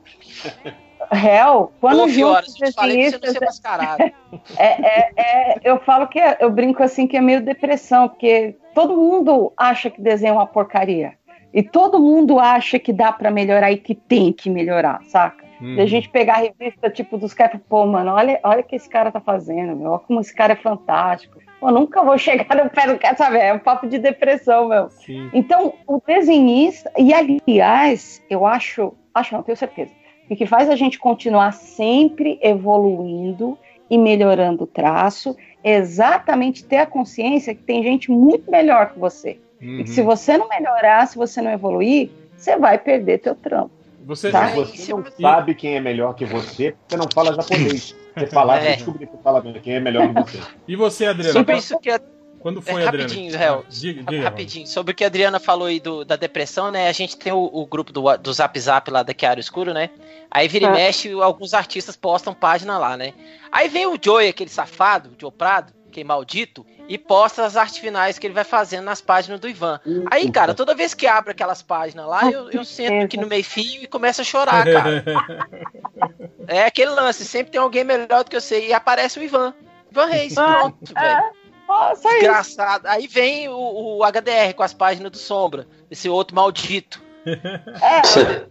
Réu, 1.12 1.72
quando 1.80 2.06
Fiora, 2.08 2.44
junta 2.46 2.50
os 2.50 2.60
eu 2.60 2.66
você 2.72 2.76
não 2.76 2.86
desenhistas, 2.86 3.60
é, 4.56 4.64
é, 4.66 5.10
é, 5.16 5.60
eu 5.64 5.80
falo 5.80 6.06
que 6.06 6.20
é- 6.20 6.36
eu 6.40 6.50
brinco 6.50 6.82
assim 6.82 7.06
que 7.06 7.16
é 7.16 7.20
meio 7.20 7.40
depressão, 7.42 8.08
porque 8.08 8.56
todo 8.74 8.96
mundo 8.96 9.52
acha 9.56 9.90
que 9.90 10.00
desenho 10.00 10.32
é 10.32 10.34
uma 10.34 10.46
porcaria. 10.46 11.14
E 11.52 11.62
todo 11.64 11.98
mundo 11.98 12.38
acha 12.38 12.78
que 12.78 12.92
dá 12.92 13.10
pra 13.12 13.30
melhorar 13.30 13.72
e 13.72 13.76
que 13.76 13.92
tem 13.94 14.32
que 14.32 14.48
melhorar, 14.48 15.02
saca? 15.08 15.44
Uhum. 15.60 15.74
De 15.74 15.80
a 15.80 15.86
gente 15.86 16.08
pegar 16.08 16.34
a 16.34 16.38
revista, 16.38 16.88
tipo, 16.88 17.18
dos 17.18 17.34
caras, 17.34 17.60
pô, 17.68 17.84
mano, 17.86 18.12
olha, 18.12 18.38
olha 18.44 18.60
o 18.60 18.64
que 18.64 18.76
esse 18.76 18.88
cara 18.88 19.10
tá 19.10 19.20
fazendo, 19.20 19.74
meu, 19.74 19.90
olha 19.90 19.98
como 20.00 20.20
esse 20.20 20.32
cara 20.34 20.52
é 20.52 20.56
fantástico. 20.56 21.40
Pô, 21.60 21.70
nunca 21.70 22.02
vou 22.02 22.16
chegar 22.16 22.56
no 22.56 22.70
pé 22.70 22.86
do 22.86 22.98
cara, 22.98 23.14
sabe? 23.16 23.36
É 23.38 23.52
um 23.52 23.58
papo 23.58 23.86
de 23.86 23.98
depressão, 23.98 24.68
meu. 24.68 24.88
Sim. 24.88 25.28
Então, 25.32 25.74
o 25.86 26.00
desenhista, 26.04 26.90
e 26.96 27.12
aliás, 27.12 28.22
eu 28.30 28.46
acho, 28.46 28.94
acho 29.14 29.34
não, 29.34 29.42
tenho 29.42 29.56
certeza, 29.56 29.90
que 30.26 30.32
o 30.32 30.36
que 30.36 30.46
faz 30.46 30.70
a 30.70 30.76
gente 30.76 30.98
continuar 30.98 31.52
sempre 31.52 32.38
evoluindo 32.42 33.58
e 33.90 33.98
melhorando 33.98 34.64
o 34.64 34.66
traço 34.66 35.36
é 35.62 35.74
exatamente 35.76 36.64
ter 36.64 36.78
a 36.78 36.86
consciência 36.86 37.54
que 37.54 37.62
tem 37.62 37.82
gente 37.82 38.10
muito 38.10 38.50
melhor 38.50 38.92
que 38.92 38.98
você. 38.98 39.38
E 39.60 39.84
que 39.84 39.90
se 39.90 40.00
Uhum. 40.00 40.06
você 40.06 40.38
não 40.38 40.48
melhorar, 40.48 41.06
se 41.06 41.18
você 41.18 41.42
não 41.42 41.50
evoluir, 41.50 42.10
você 42.36 42.56
vai 42.56 42.78
perder 42.78 43.18
teu 43.18 43.34
trampo. 43.34 43.70
Você 44.06 44.30
Tá. 44.30 44.46
Você 44.46 44.92
não 44.94 45.04
sabe 45.20 45.54
quem 45.54 45.76
é 45.76 45.80
melhor 45.80 46.14
que 46.14 46.24
você, 46.24 46.74
você 46.88 46.96
não 46.96 47.06
fala 47.14 47.34
japonês. 47.34 47.94
Você 48.16 48.26
falar, 48.26 48.58
É. 48.58 48.70
você 48.70 48.76
descobrir 48.76 49.06
que 49.06 49.16
fala 49.22 49.42
quem 49.62 49.74
é 49.74 49.80
melhor 49.80 50.08
que 50.08 50.14
você. 50.22 50.40
E 50.66 50.76
você, 50.76 51.06
Adriana? 51.06 51.32
Sobre 51.32 51.54
Quando, 51.54 51.58
isso 51.62 51.78
que 51.78 51.90
a 51.90 52.00
quando 52.40 52.58
É, 52.60 52.62
foi, 52.62 52.86
Adriana? 52.86 53.02
rapidinho, 53.02 53.36
Réu. 53.38 53.64
Diga, 53.68 54.02
diga, 54.10 54.22
Rapidinho, 54.24 54.66
sobre 54.66 54.92
o 54.92 54.94
que 54.94 55.04
a 55.04 55.08
Adriana 55.08 55.38
falou 55.38 55.66
aí 55.68 55.78
do, 55.78 56.04
da 56.06 56.16
depressão, 56.16 56.70
né? 56.70 56.88
A 56.88 56.92
gente 56.92 57.16
tem 57.16 57.32
o, 57.32 57.50
o 57.52 57.66
grupo 57.66 57.92
do, 57.92 58.16
do 58.16 58.32
Zap 58.32 58.58
Zap 58.58 58.90
lá 58.90 59.02
da 59.02 59.12
Chiaro 59.18 59.38
Escuro, 59.40 59.74
né? 59.74 59.90
Aí 60.30 60.48
vira 60.48 60.64
e 60.64 60.68
Ah. 60.68 60.72
mexe, 60.72 61.12
alguns 61.20 61.52
artistas 61.52 61.96
postam 61.96 62.32
página 62.32 62.78
lá, 62.78 62.96
né? 62.96 63.12
Aí 63.52 63.68
vem 63.68 63.86
o 63.86 63.98
Joey, 64.02 64.28
aquele 64.28 64.48
safado, 64.48 65.10
o 65.10 65.20
Joe 65.20 65.30
Prado, 65.30 65.72
que 65.92 66.00
é 66.00 66.04
maldito, 66.04 66.64
e 66.88 66.96
posta 66.96 67.44
as 67.44 67.56
artes 67.56 67.76
finais 67.78 68.18
que 68.18 68.26
ele 68.26 68.32
vai 68.34 68.44
fazendo 68.44 68.84
nas 68.84 69.00
páginas 69.00 69.38
do 69.38 69.48
Ivan. 69.48 69.78
Aí, 70.10 70.30
cara, 70.30 70.54
toda 70.54 70.74
vez 70.74 70.94
que 70.94 71.06
abre 71.06 71.32
aquelas 71.32 71.60
páginas 71.62 72.06
lá, 72.06 72.30
eu, 72.30 72.50
eu 72.50 72.64
sento 72.64 73.04
aqui 73.04 73.16
no 73.18 73.26
meio 73.26 73.44
fio 73.44 73.82
e 73.82 73.86
começo 73.86 74.20
a 74.20 74.24
chorar, 74.24 74.64
cara. 74.64 75.04
É 76.50 76.64
aquele 76.66 76.90
lance, 76.90 77.24
sempre 77.24 77.52
tem 77.52 77.60
alguém 77.60 77.84
melhor 77.84 78.24
do 78.24 78.30
que 78.30 78.36
eu 78.36 78.40
sei, 78.40 78.68
e 78.68 78.72
aparece 78.72 79.18
o 79.18 79.22
Ivan. 79.22 79.54
Ivan 79.90 80.06
Reis, 80.06 80.34
pronto, 80.34 80.92
velho. 80.94 81.22
Ó, 81.68 81.94
só 81.94 82.08
isso. 82.10 82.18
Desgraçado. 82.18 82.88
Aí 82.88 83.06
vem 83.06 83.48
o, 83.48 83.98
o 83.98 84.04
HDR 84.04 84.52
com 84.56 84.62
as 84.64 84.74
páginas 84.74 85.12
do 85.12 85.16
Sombra, 85.18 85.66
esse 85.90 86.08
outro 86.08 86.34
maldito. 86.34 87.00
É, 87.26 88.02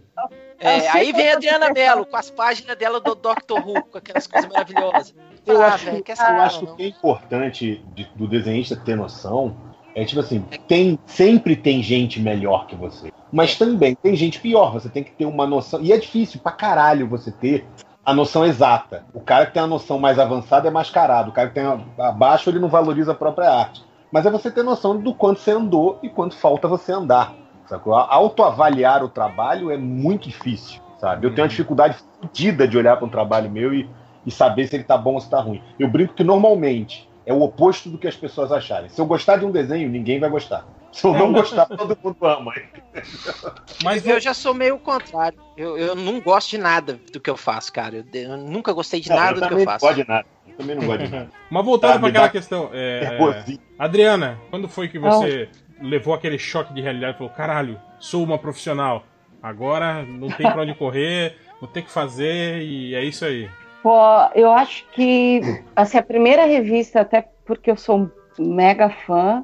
É, 0.62 0.88
aí 0.90 1.10
vem 1.10 1.30
a 1.30 1.34
Adriana 1.36 1.72
Mello 1.72 2.04
com 2.04 2.16
as 2.18 2.30
páginas 2.30 2.76
dela 2.76 3.00
do 3.00 3.14
Doctor 3.14 3.66
Who, 3.66 3.82
com 3.84 3.96
aquelas 3.96 4.26
coisas 4.26 4.50
maravilhosas. 4.50 5.14
Eu 5.46 5.62
Ah, 5.62 5.68
acho, 5.68 5.86
velho, 5.86 6.02
que- 6.04 6.12
eu 6.12 6.16
saber, 6.16 6.40
acho 6.40 6.64
não. 6.66 6.76
que 6.76 6.82
é 6.82 6.86
importante 6.88 7.82
de- 7.94 8.04
do 8.14 8.28
desenhista 8.28 8.76
ter 8.76 8.94
noção. 8.94 9.56
É 9.94 10.04
tipo 10.04 10.20
assim, 10.20 10.40
tem, 10.68 10.98
sempre 11.06 11.56
tem 11.56 11.82
gente 11.82 12.20
melhor 12.20 12.66
que 12.66 12.76
você. 12.76 13.10
Mas 13.32 13.56
também 13.56 13.94
tem 13.94 14.14
gente 14.14 14.38
pior. 14.38 14.70
Você 14.74 14.90
tem 14.90 15.02
que 15.02 15.12
ter 15.12 15.24
uma 15.24 15.46
noção. 15.46 15.80
E 15.82 15.94
é 15.94 15.96
difícil 15.96 16.38
pra 16.40 16.52
caralho 16.52 17.08
você 17.08 17.32
ter 17.32 17.64
a 18.04 18.14
noção 18.14 18.44
exata. 18.44 19.04
O 19.12 19.20
cara 19.20 19.46
que 19.46 19.52
tem 19.52 19.62
a 19.62 19.66
noção 19.66 19.98
mais 19.98 20.18
avançada 20.18 20.68
é 20.68 20.70
mascarado. 20.70 21.30
O 21.30 21.32
cara 21.32 21.48
que 21.48 21.54
tem 21.54 21.64
a- 21.64 21.80
abaixo, 21.98 22.48
ele 22.50 22.58
não 22.58 22.68
valoriza 22.68 23.12
a 23.12 23.14
própria 23.14 23.50
arte. 23.50 23.84
Mas 24.10 24.26
é 24.26 24.30
você 24.30 24.50
ter 24.50 24.62
noção 24.62 24.98
do 24.98 25.14
quanto 25.14 25.40
você 25.40 25.52
andou 25.52 25.98
e 26.02 26.08
quanto 26.08 26.36
falta 26.36 26.66
você 26.66 26.92
andar. 26.92 27.34
Sacou? 27.66 27.94
Autoavaliar 27.94 29.04
o 29.04 29.08
trabalho 29.08 29.70
é 29.70 29.76
muito 29.76 30.28
difícil, 30.28 30.80
sabe? 30.98 31.26
Eu 31.26 31.34
tenho 31.34 31.44
uma 31.44 31.48
dificuldade 31.48 31.96
fodida 32.20 32.66
de 32.66 32.76
olhar 32.76 32.96
para 32.96 33.06
um 33.06 33.10
trabalho 33.10 33.48
meu 33.48 33.72
e, 33.72 33.88
e 34.26 34.30
saber 34.30 34.66
se 34.66 34.74
ele 34.74 34.82
tá 34.84 34.98
bom 34.98 35.14
ou 35.14 35.20
se 35.20 35.30
tá 35.30 35.40
ruim. 35.40 35.62
Eu 35.78 35.88
brinco 35.88 36.14
que 36.14 36.24
normalmente 36.24 37.08
é 37.24 37.32
o 37.32 37.42
oposto 37.42 37.88
do 37.88 37.96
que 37.98 38.08
as 38.08 38.16
pessoas 38.16 38.50
acharem. 38.50 38.88
Se 38.88 39.00
eu 39.00 39.06
gostar 39.06 39.36
de 39.36 39.44
um 39.44 39.52
desenho, 39.52 39.88
ninguém 39.88 40.18
vai 40.18 40.28
gostar. 40.28 40.64
Se 40.92 41.06
eu 41.06 41.14
não 41.14 41.32
gostar, 41.32 41.66
todo 41.66 41.96
mundo 42.02 42.16
ama. 42.26 42.52
Mas 43.82 44.06
eu 44.06 44.20
já 44.20 44.34
sou 44.34 44.52
meio 44.54 44.74
o 44.76 44.78
contrário. 44.78 45.38
Eu, 45.56 45.78
eu 45.78 45.94
não 45.94 46.20
gosto 46.20 46.50
de 46.50 46.58
nada 46.58 46.98
do 47.12 47.20
que 47.20 47.30
eu 47.30 47.36
faço, 47.36 47.72
cara. 47.72 47.96
Eu, 48.12 48.20
eu 48.30 48.36
nunca 48.36 48.72
gostei 48.72 49.00
de 49.00 49.08
Não, 49.08 49.16
nada 49.16 49.40
do 49.40 49.46
que 49.48 49.54
eu 49.54 49.58
não 49.58 49.64
faço. 49.64 49.86
gosto 49.86 50.02
de 50.02 50.08
nada. 50.08 50.26
Eu 50.46 50.54
também 50.56 50.76
não 50.76 50.86
gosto 50.86 51.04
de 51.04 51.08
nada. 51.08 51.30
Mas 51.50 51.64
voltando 51.64 51.92
Tá, 51.94 51.98
para 51.98 52.08
aquela 52.08 52.26
dá- 52.26 52.32
questão, 52.32 52.70
é, 52.72 53.18
é. 53.48 53.56
Adriana, 53.78 54.38
quando 54.50 54.68
foi 54.68 54.88
que 54.88 54.98
você 54.98 55.48
levou 55.80 56.12
aquele 56.12 56.38
choque 56.38 56.74
de 56.74 56.80
realidade 56.80 57.14
e 57.14 57.18
falou: 57.18 57.32
caralho, 57.32 57.80
sou 57.98 58.22
uma 58.24 58.38
profissional, 58.38 59.04
agora 59.42 60.02
não 60.04 60.28
tem 60.28 60.50
pra 60.50 60.62
onde 60.62 60.74
correr, 60.74 61.36
vou 61.60 61.68
ter 61.68 61.82
que 61.82 61.90
fazer 61.90 62.62
e 62.62 62.94
é 62.94 63.04
isso 63.04 63.24
aí. 63.24 63.48
Pô, 63.82 63.96
eu 64.34 64.50
acho 64.52 64.84
que 64.92 65.40
assim, 65.74 65.96
a 65.96 66.02
primeira 66.02 66.44
revista, 66.44 67.00
até 67.00 67.26
porque 67.46 67.70
eu 67.70 67.76
sou 67.76 67.98
um 68.38 68.54
mega 68.54 68.90
fã, 68.90 69.42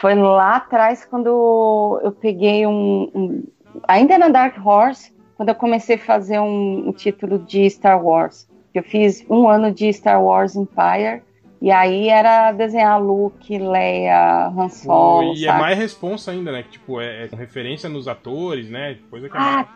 foi 0.00 0.14
lá 0.14 0.56
atrás 0.56 1.04
quando 1.04 2.00
eu 2.02 2.12
peguei 2.12 2.66
um, 2.66 3.10
um- 3.14 3.44
ainda 3.86 4.18
na 4.18 4.28
Dark 4.28 4.56
Horse, 4.64 5.14
quando 5.36 5.50
eu 5.50 5.54
comecei 5.54 5.96
a 5.96 5.98
fazer 5.98 6.38
um, 6.40 6.88
um 6.88 6.92
título 6.92 7.38
de 7.38 7.68
Star 7.68 8.02
Wars. 8.04 8.48
Eu 8.74 8.82
fiz 8.82 9.24
um 9.30 9.48
ano 9.48 9.72
de 9.72 9.92
Star 9.92 10.22
Wars 10.22 10.54
Empire 10.56 11.22
e 11.60 11.70
aí 11.70 12.08
era 12.08 12.52
desenhar 12.52 13.00
Luke, 13.02 13.58
Leia, 13.58 14.48
Han 14.48 14.68
Solo, 14.68 15.34
e 15.34 15.44
é 15.44 15.48
sabe? 15.48 15.60
mais 15.60 15.78
responsa 15.78 16.30
ainda, 16.30 16.52
né? 16.52 16.62
Que 16.62 16.70
tipo, 16.72 17.00
é, 17.00 17.24
é 17.24 17.36
referência 17.36 17.88
nos 17.88 18.06
atores, 18.06 18.70
né? 18.70 18.98
Coisa 19.10 19.28
que 19.28 19.36
é 19.36 19.40
mais... 19.40 19.66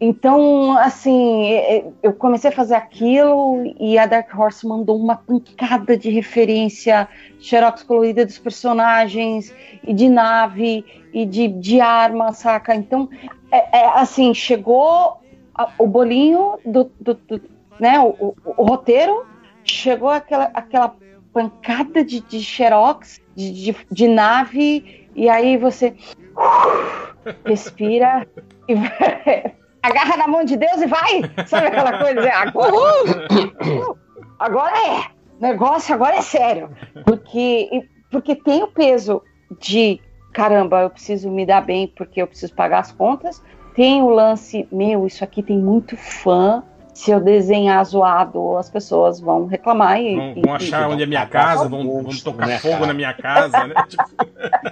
Então, 0.00 0.72
assim, 0.78 1.44
é- 1.52 1.76
é- 1.78 1.84
eu 2.02 2.14
comecei 2.14 2.48
a 2.48 2.54
fazer 2.54 2.74
aquilo 2.74 3.62
e 3.78 3.98
a 3.98 4.06
Dark 4.06 4.32
Horse 4.36 4.66
mandou 4.66 4.96
uma 4.98 5.14
pancada 5.16 5.94
de 5.96 6.08
referência 6.08 7.06
xerox 7.38 7.82
colorida 7.82 8.24
dos 8.24 8.38
personagens 8.38 9.54
e 9.86 9.92
de 9.92 10.08
nave 10.08 10.84
e 11.12 11.26
de, 11.26 11.48
de 11.48 11.80
arma, 11.82 12.32
saca? 12.32 12.74
Então, 12.74 13.10
é, 13.50 13.78
é, 13.80 13.88
assim, 13.98 14.32
chegou 14.32 15.18
a- 15.54 15.68
o 15.78 15.86
bolinho 15.86 16.58
do, 16.64 16.90
do- 16.98 17.14
do- 17.28 17.42
né, 17.78 18.00
o, 18.00 18.08
o- 18.18 18.34
o 18.56 18.64
roteiro, 18.64 19.26
chegou 19.64 20.08
aquela, 20.08 20.50
aquela 20.54 20.94
pancada 21.30 22.02
de, 22.02 22.20
de 22.20 22.40
xerox, 22.40 23.20
de, 23.36 23.52
de, 23.52 23.76
de 23.90 24.08
nave, 24.08 25.08
e 25.14 25.28
aí 25.28 25.58
você 25.58 25.94
respira 27.44 28.26
e 28.66 28.74
vai- 28.74 29.59
agarra 29.82 30.16
na 30.16 30.26
mão 30.26 30.44
de 30.44 30.56
Deus 30.56 30.80
e 30.80 30.86
vai! 30.86 31.22
Sabe 31.46 31.68
aquela 31.68 31.98
coisa? 31.98 32.20
É, 32.20 32.32
agora, 32.32 32.72
uh, 32.74 33.98
agora 34.38 34.76
é! 34.76 35.20
Negócio 35.40 35.94
agora 35.94 36.16
é 36.16 36.22
sério. 36.22 36.70
Porque, 37.04 37.88
porque 38.10 38.34
tem 38.34 38.62
o 38.62 38.68
peso 38.68 39.22
de 39.58 40.00
caramba, 40.32 40.82
eu 40.82 40.90
preciso 40.90 41.30
me 41.30 41.44
dar 41.44 41.62
bem 41.62 41.88
porque 41.88 42.20
eu 42.20 42.26
preciso 42.26 42.54
pagar 42.54 42.80
as 42.80 42.92
contas. 42.92 43.42
Tem 43.74 44.02
o 44.02 44.10
lance, 44.10 44.68
meu, 44.70 45.06
isso 45.06 45.24
aqui 45.24 45.42
tem 45.42 45.58
muito 45.58 45.96
fã. 45.96 46.62
Se 47.00 47.10
eu 47.10 47.18
desenhar 47.18 47.82
zoado, 47.82 48.58
as 48.58 48.68
pessoas 48.68 49.18
vão 49.20 49.46
reclamar 49.46 49.98
e. 49.98 50.16
Vão, 50.16 50.32
e- 50.36 50.40
vão 50.42 50.54
achar 50.54 50.86
onde 50.90 51.02
é 51.02 51.06
minha 51.06 51.26
casa, 51.26 51.66
vão, 51.66 52.02
vão 52.02 52.12
tocar 52.22 52.46
né, 52.46 52.58
fogo 52.58 52.74
cara? 52.74 52.86
na 52.88 52.92
minha 52.92 53.14
casa, 53.14 53.66
né? 53.66 53.74
Tipo, 53.88 54.04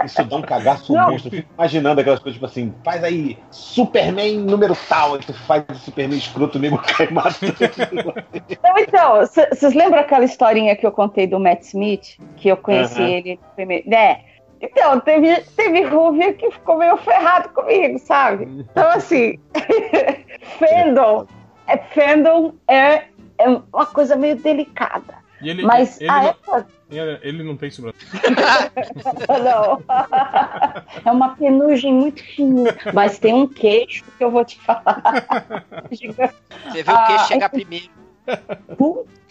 Isso 0.05 0.23
dá 0.25 0.37
um 0.37 0.43
cagaço 0.43 0.93
Não. 0.93 1.11
monstro. 1.11 1.29
Eu 1.29 1.39
fico 1.39 1.49
imaginando 1.55 2.03
aquelas 2.03 2.21
coisas 2.21 2.35
tipo 2.35 2.45
assim, 2.45 2.75
faz 2.85 3.03
aí 3.03 3.39
Superman 3.51 4.41
número 4.41 4.77
tal, 4.91 5.15
aí 5.15 5.21
tu 5.21 5.33
faz 5.33 5.65
o 5.71 5.75
Superman 5.77 6.19
escroto 6.19 6.59
mesmo. 6.59 6.79
Não, 8.63 8.79
então, 8.79 9.21
vocês 9.51 9.73
lembram 9.73 10.01
aquela 10.01 10.27
historinha 10.27 10.77
que 10.77 10.87
eu 10.87 10.93
contei 10.93 11.27
do 11.27 11.41
Matt 11.41 11.63
Smith? 11.63 12.19
Que 12.37 12.51
eu 12.51 12.59
conheci 12.59 13.01
Aham. 13.01 13.11
ele 13.11 13.41
primeiro. 13.57 13.89
Né? 13.89 14.21
Então, 14.61 15.01
teve, 15.01 15.35
teve 15.57 15.83
Rubia 15.85 16.35
que 16.35 16.51
ficou 16.51 16.77
meio 16.77 16.99
ferrado 16.99 17.49
comigo, 17.55 17.99
sabe? 18.01 18.67
Então, 18.71 18.91
assim, 18.91 19.39
fandom, 20.59 21.27
é, 21.69 21.77
fandom 21.79 22.55
é, 22.67 23.05
é 23.39 23.49
uma 23.73 23.87
coisa 23.87 24.17
meio 24.17 24.37
delicada. 24.37 25.19
E 25.41 25.51
ele, 25.51 25.63
Mas 25.63 26.01
ele, 26.01 26.11
a 26.11 26.15
não, 26.21 26.29
época. 26.31 26.67
ele, 26.91 27.19
ele 27.23 27.43
não 27.45 27.57
tem 27.57 27.71
sobrancelha. 27.71 28.11
Não. 29.45 29.81
É 31.05 31.13
uma 31.13 31.37
penugem 31.37 31.93
muito 31.95 32.25
fininha. 32.25 32.77
Mas 32.93 33.21
tem 33.21 33.33
um 33.33 33.47
queixo 33.47 34.03
que 34.17 34.25
eu 34.25 34.33
vou 34.33 34.45
te 34.45 34.59
falar. 34.61 35.03
Gigante. 35.93 36.35
Você 36.73 36.83
vê 36.83 36.93
o 36.93 37.07
que 37.07 37.13
Ah, 37.13 37.19
chegar 37.29 37.47
é- 37.47 37.49
primeiro. 37.51 37.89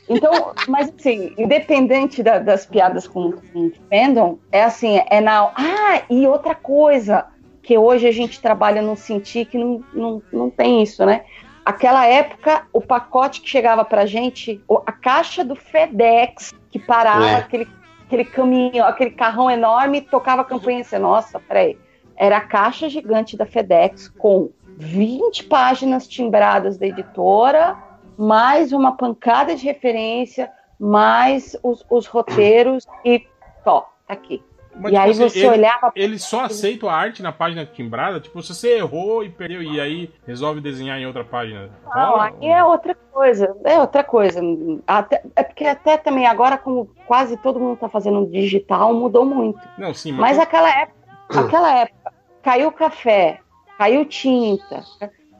Então, 0.10 0.54
mas 0.70 0.90
assim, 0.98 1.34
independente 1.38 2.24
da- 2.24 2.40
das 2.40 2.66
piadas 2.66 3.06
com, 3.06 3.34
com 3.34 3.72
fandom, 3.90 4.40
é 4.52 4.64
assim, 4.64 5.02
é 5.10 5.20
na. 5.20 5.52
Ah, 5.56 6.04
e 6.10 6.26
outra 6.26 6.56
coisa, 6.56 7.26
que 7.62 7.78
hoje 7.78 8.08
a 8.08 8.12
gente 8.14 8.40
trabalha 8.42 8.82
no 8.82 8.96
sentir 8.96 9.46
que 9.46 9.58
não, 9.58 9.84
não, 9.94 10.22
não 10.32 10.50
tem 10.50 10.82
isso, 10.82 11.06
né? 11.06 11.26
Aquela 11.68 12.06
época, 12.06 12.66
o 12.72 12.80
pacote 12.80 13.42
que 13.42 13.50
chegava 13.50 13.84
pra 13.84 14.06
gente, 14.06 14.64
a 14.86 14.92
caixa 14.94 15.44
do 15.44 15.54
FedEx, 15.54 16.54
que 16.72 16.80
parava 16.80 17.28
É. 17.28 17.36
aquele, 17.36 17.68
aquele 18.06 18.24
caminho, 18.24 18.86
aquele 18.86 19.12
carrão 19.12 19.52
enorme, 19.52 20.00
tocava 20.00 20.44
a 20.44 20.46
campanha 20.46 20.80
assim, 20.80 20.98
nossa, 20.98 21.42
peraí. 21.42 21.78
Era 22.16 22.38
a 22.38 22.42
caixa 22.42 22.88
gigante 22.88 23.36
da 23.36 23.46
FedEx 23.46 24.08
com 24.08 24.50
20 24.78 25.44
páginas 25.44 26.08
timbradas 26.08 26.78
da 26.78 26.88
editora, 26.88 27.76
mais 28.18 28.72
uma 28.72 28.96
pancada 28.96 29.54
de 29.54 29.66
referência, 29.66 30.50
mais 30.80 31.54
os, 31.62 31.86
os 31.90 32.08
roteiros 32.08 32.88
e 33.04 33.28
ó, 33.66 33.82
tá 34.08 34.14
aqui. 34.14 34.42
Mas, 34.80 34.92
e 34.92 34.96
tipo 34.96 35.00
aí 35.02 35.10
assim, 35.12 35.30
você 35.30 35.40
ele- 35.40 35.48
olhava. 35.50 35.92
Ele 35.96 36.20
só 36.20 36.46
aceita 36.46 36.88
a 36.88 36.94
arte 36.94 37.24
na 37.24 37.32
página 37.32 37.66
timbrada? 37.66 38.20
Tipo, 38.20 38.42
se 38.42 38.54
você 38.54 38.78
errou 38.78 39.24
e 39.24 39.30
perdeu 39.30 39.62
e 39.64 39.80
aí 39.80 40.12
resolve 40.26 40.62
desenhar 40.62 41.00
em 41.00 41.06
outra 41.06 41.24
página. 41.24 41.70
Não, 41.94 42.10
rola? 42.12 42.32
aí 42.42 42.48
é 42.48 42.64
outra 42.64 42.96
coisa, 43.12 43.56
é 43.64 43.80
outra 43.80 44.04
coisa. 44.04 44.40
Até- 44.86 45.24
é 45.36 45.44
porque 45.44 45.66
até 45.66 45.98
também 45.98 46.28
agora, 46.28 46.58
como 46.58 46.90
quase 47.06 47.38
todo 47.38 47.60
mundo 47.60 47.78
tá 47.78 47.90
fazendo 47.90 48.26
digital, 48.28 48.94
mudou 48.94 49.26
muito. 49.26 49.60
Não, 49.78 49.94
sim, 49.94 50.12
Mas 50.12 50.38
aquela 50.38 50.70
época, 50.70 50.98
aquela 51.30 51.80
época, 51.80 52.14
caiu 52.44 52.72
café, 52.72 53.40
caiu 53.78 54.06
tinta. 54.06 54.84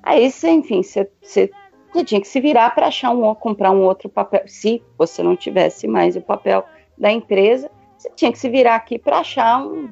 Aí 0.04 0.32
você, 0.32 0.50
enfim, 0.50 0.82
você, 0.82 1.10
você, 1.22 1.52
você 1.92 2.04
tinha 2.04 2.22
que 2.22 2.28
se 2.28 2.40
virar 2.40 2.74
para 2.74 2.88
achar 2.88 3.12
um 3.12 3.36
comprar 3.36 3.72
um 3.72 3.84
outro 3.84 4.10
papel. 4.10 4.42
Se 4.48 4.82
você 4.98 5.22
não 5.22 5.36
tivesse 5.36 5.88
mais 5.88 6.16
o 6.16 6.22
papel 6.22 6.64
da 6.98 7.12
empresa, 7.12 7.70
você 7.98 8.10
tinha 8.16 8.32
que 8.32 8.38
se 8.38 8.50
virar 8.50 8.76
aqui 8.76 9.00
para 9.00 9.20
achar 9.20 9.62
um, 9.62 9.90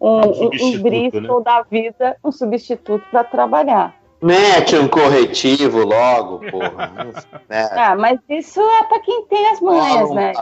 um, 0.00 0.08
um, 0.08 0.18
um 0.18 0.52
substituto, 0.52 0.82
Bristol 0.82 1.42
da 1.42 1.62
vida, 1.62 2.16
um 2.24 2.32
substituto 2.32 3.04
para 3.10 3.24
trabalhar. 3.24 3.94
Mete 4.22 4.76
um 4.76 4.88
corretivo 4.88 5.84
logo, 5.84 6.40
porra. 6.50 6.92
né? 7.48 7.68
Ah, 7.72 7.94
mas 7.94 8.18
isso 8.28 8.60
é 8.60 8.84
para 8.84 9.00
quem 9.00 9.26
tem 9.26 9.50
as 9.50 9.60
manhas, 9.60 10.10
né? 10.10 10.32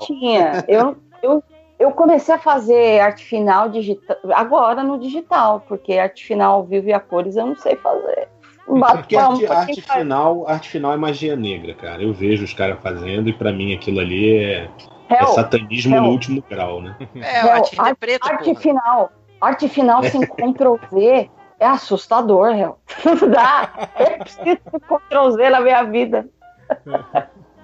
Tinha. 0.00 0.64
Eu, 0.68 0.96
eu, 1.22 1.42
eu 1.78 1.90
comecei 1.90 2.34
a 2.34 2.38
fazer 2.38 3.00
arte 3.00 3.24
final 3.24 3.68
digital 3.68 4.16
agora 4.34 4.82
no 4.82 4.98
digital, 4.98 5.64
porque 5.66 5.94
arte 5.94 6.24
final 6.24 6.54
ao 6.54 6.64
vivo 6.64 6.88
e 6.88 6.92
a 6.92 7.00
cores 7.00 7.36
eu 7.36 7.46
não 7.46 7.56
sei 7.56 7.76
fazer. 7.76 8.28
Bato 8.68 8.98
Porque 8.98 9.16
arte, 9.16 9.46
arte 9.46 9.80
faz. 9.80 9.98
final, 10.00 10.46
arte 10.46 10.68
final 10.68 10.92
é 10.92 10.96
magia 10.96 11.34
negra, 11.34 11.72
cara. 11.74 12.02
Eu 12.02 12.12
vejo 12.12 12.44
os 12.44 12.52
caras 12.52 12.78
fazendo 12.82 13.28
e 13.28 13.32
pra 13.32 13.50
mim 13.50 13.74
aquilo 13.74 13.98
ali 13.98 14.36
é, 14.36 14.68
é 15.08 15.14
Hell, 15.14 15.26
satanismo 15.28 15.94
hell. 15.94 16.02
no 16.02 16.10
último 16.10 16.42
grau, 16.48 16.80
né? 16.82 16.96
É, 17.16 17.40
Hell, 17.40 17.48
é 17.48 17.50
arte, 17.50 17.76
preta, 17.98 18.28
arte 18.32 18.44
porra. 18.50 18.60
final. 18.60 19.12
Arte 19.40 19.68
final 19.68 20.02
sem 20.04 20.20
Ctrl 20.22 20.76
Z 20.92 21.30
é 21.60 21.66
assustador, 21.66 22.48
Hel. 22.56 22.78
Não 23.04 23.14
dá. 23.30 23.70
Eu 23.98 24.18
preciso 24.18 24.44
de 24.44 24.56
Ctrl 24.80 25.30
Z 25.30 25.50
na 25.50 25.60
minha 25.60 25.82
vida. 25.84 26.28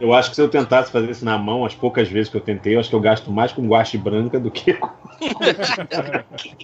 Eu 0.00 0.12
acho 0.12 0.30
que 0.30 0.36
se 0.36 0.42
eu 0.42 0.48
tentasse 0.48 0.90
fazer 0.90 1.10
isso 1.10 1.24
na 1.24 1.38
mão, 1.38 1.64
as 1.64 1.74
poucas 1.74 2.08
vezes 2.08 2.28
que 2.28 2.36
eu 2.36 2.40
tentei, 2.40 2.74
eu 2.74 2.80
acho 2.80 2.88
que 2.90 2.96
eu 2.96 3.00
gasto 3.00 3.30
mais 3.30 3.52
com 3.52 3.66
guache 3.66 3.96
branca 3.96 4.40
do 4.40 4.50
que 4.50 4.74
com. 4.74 4.90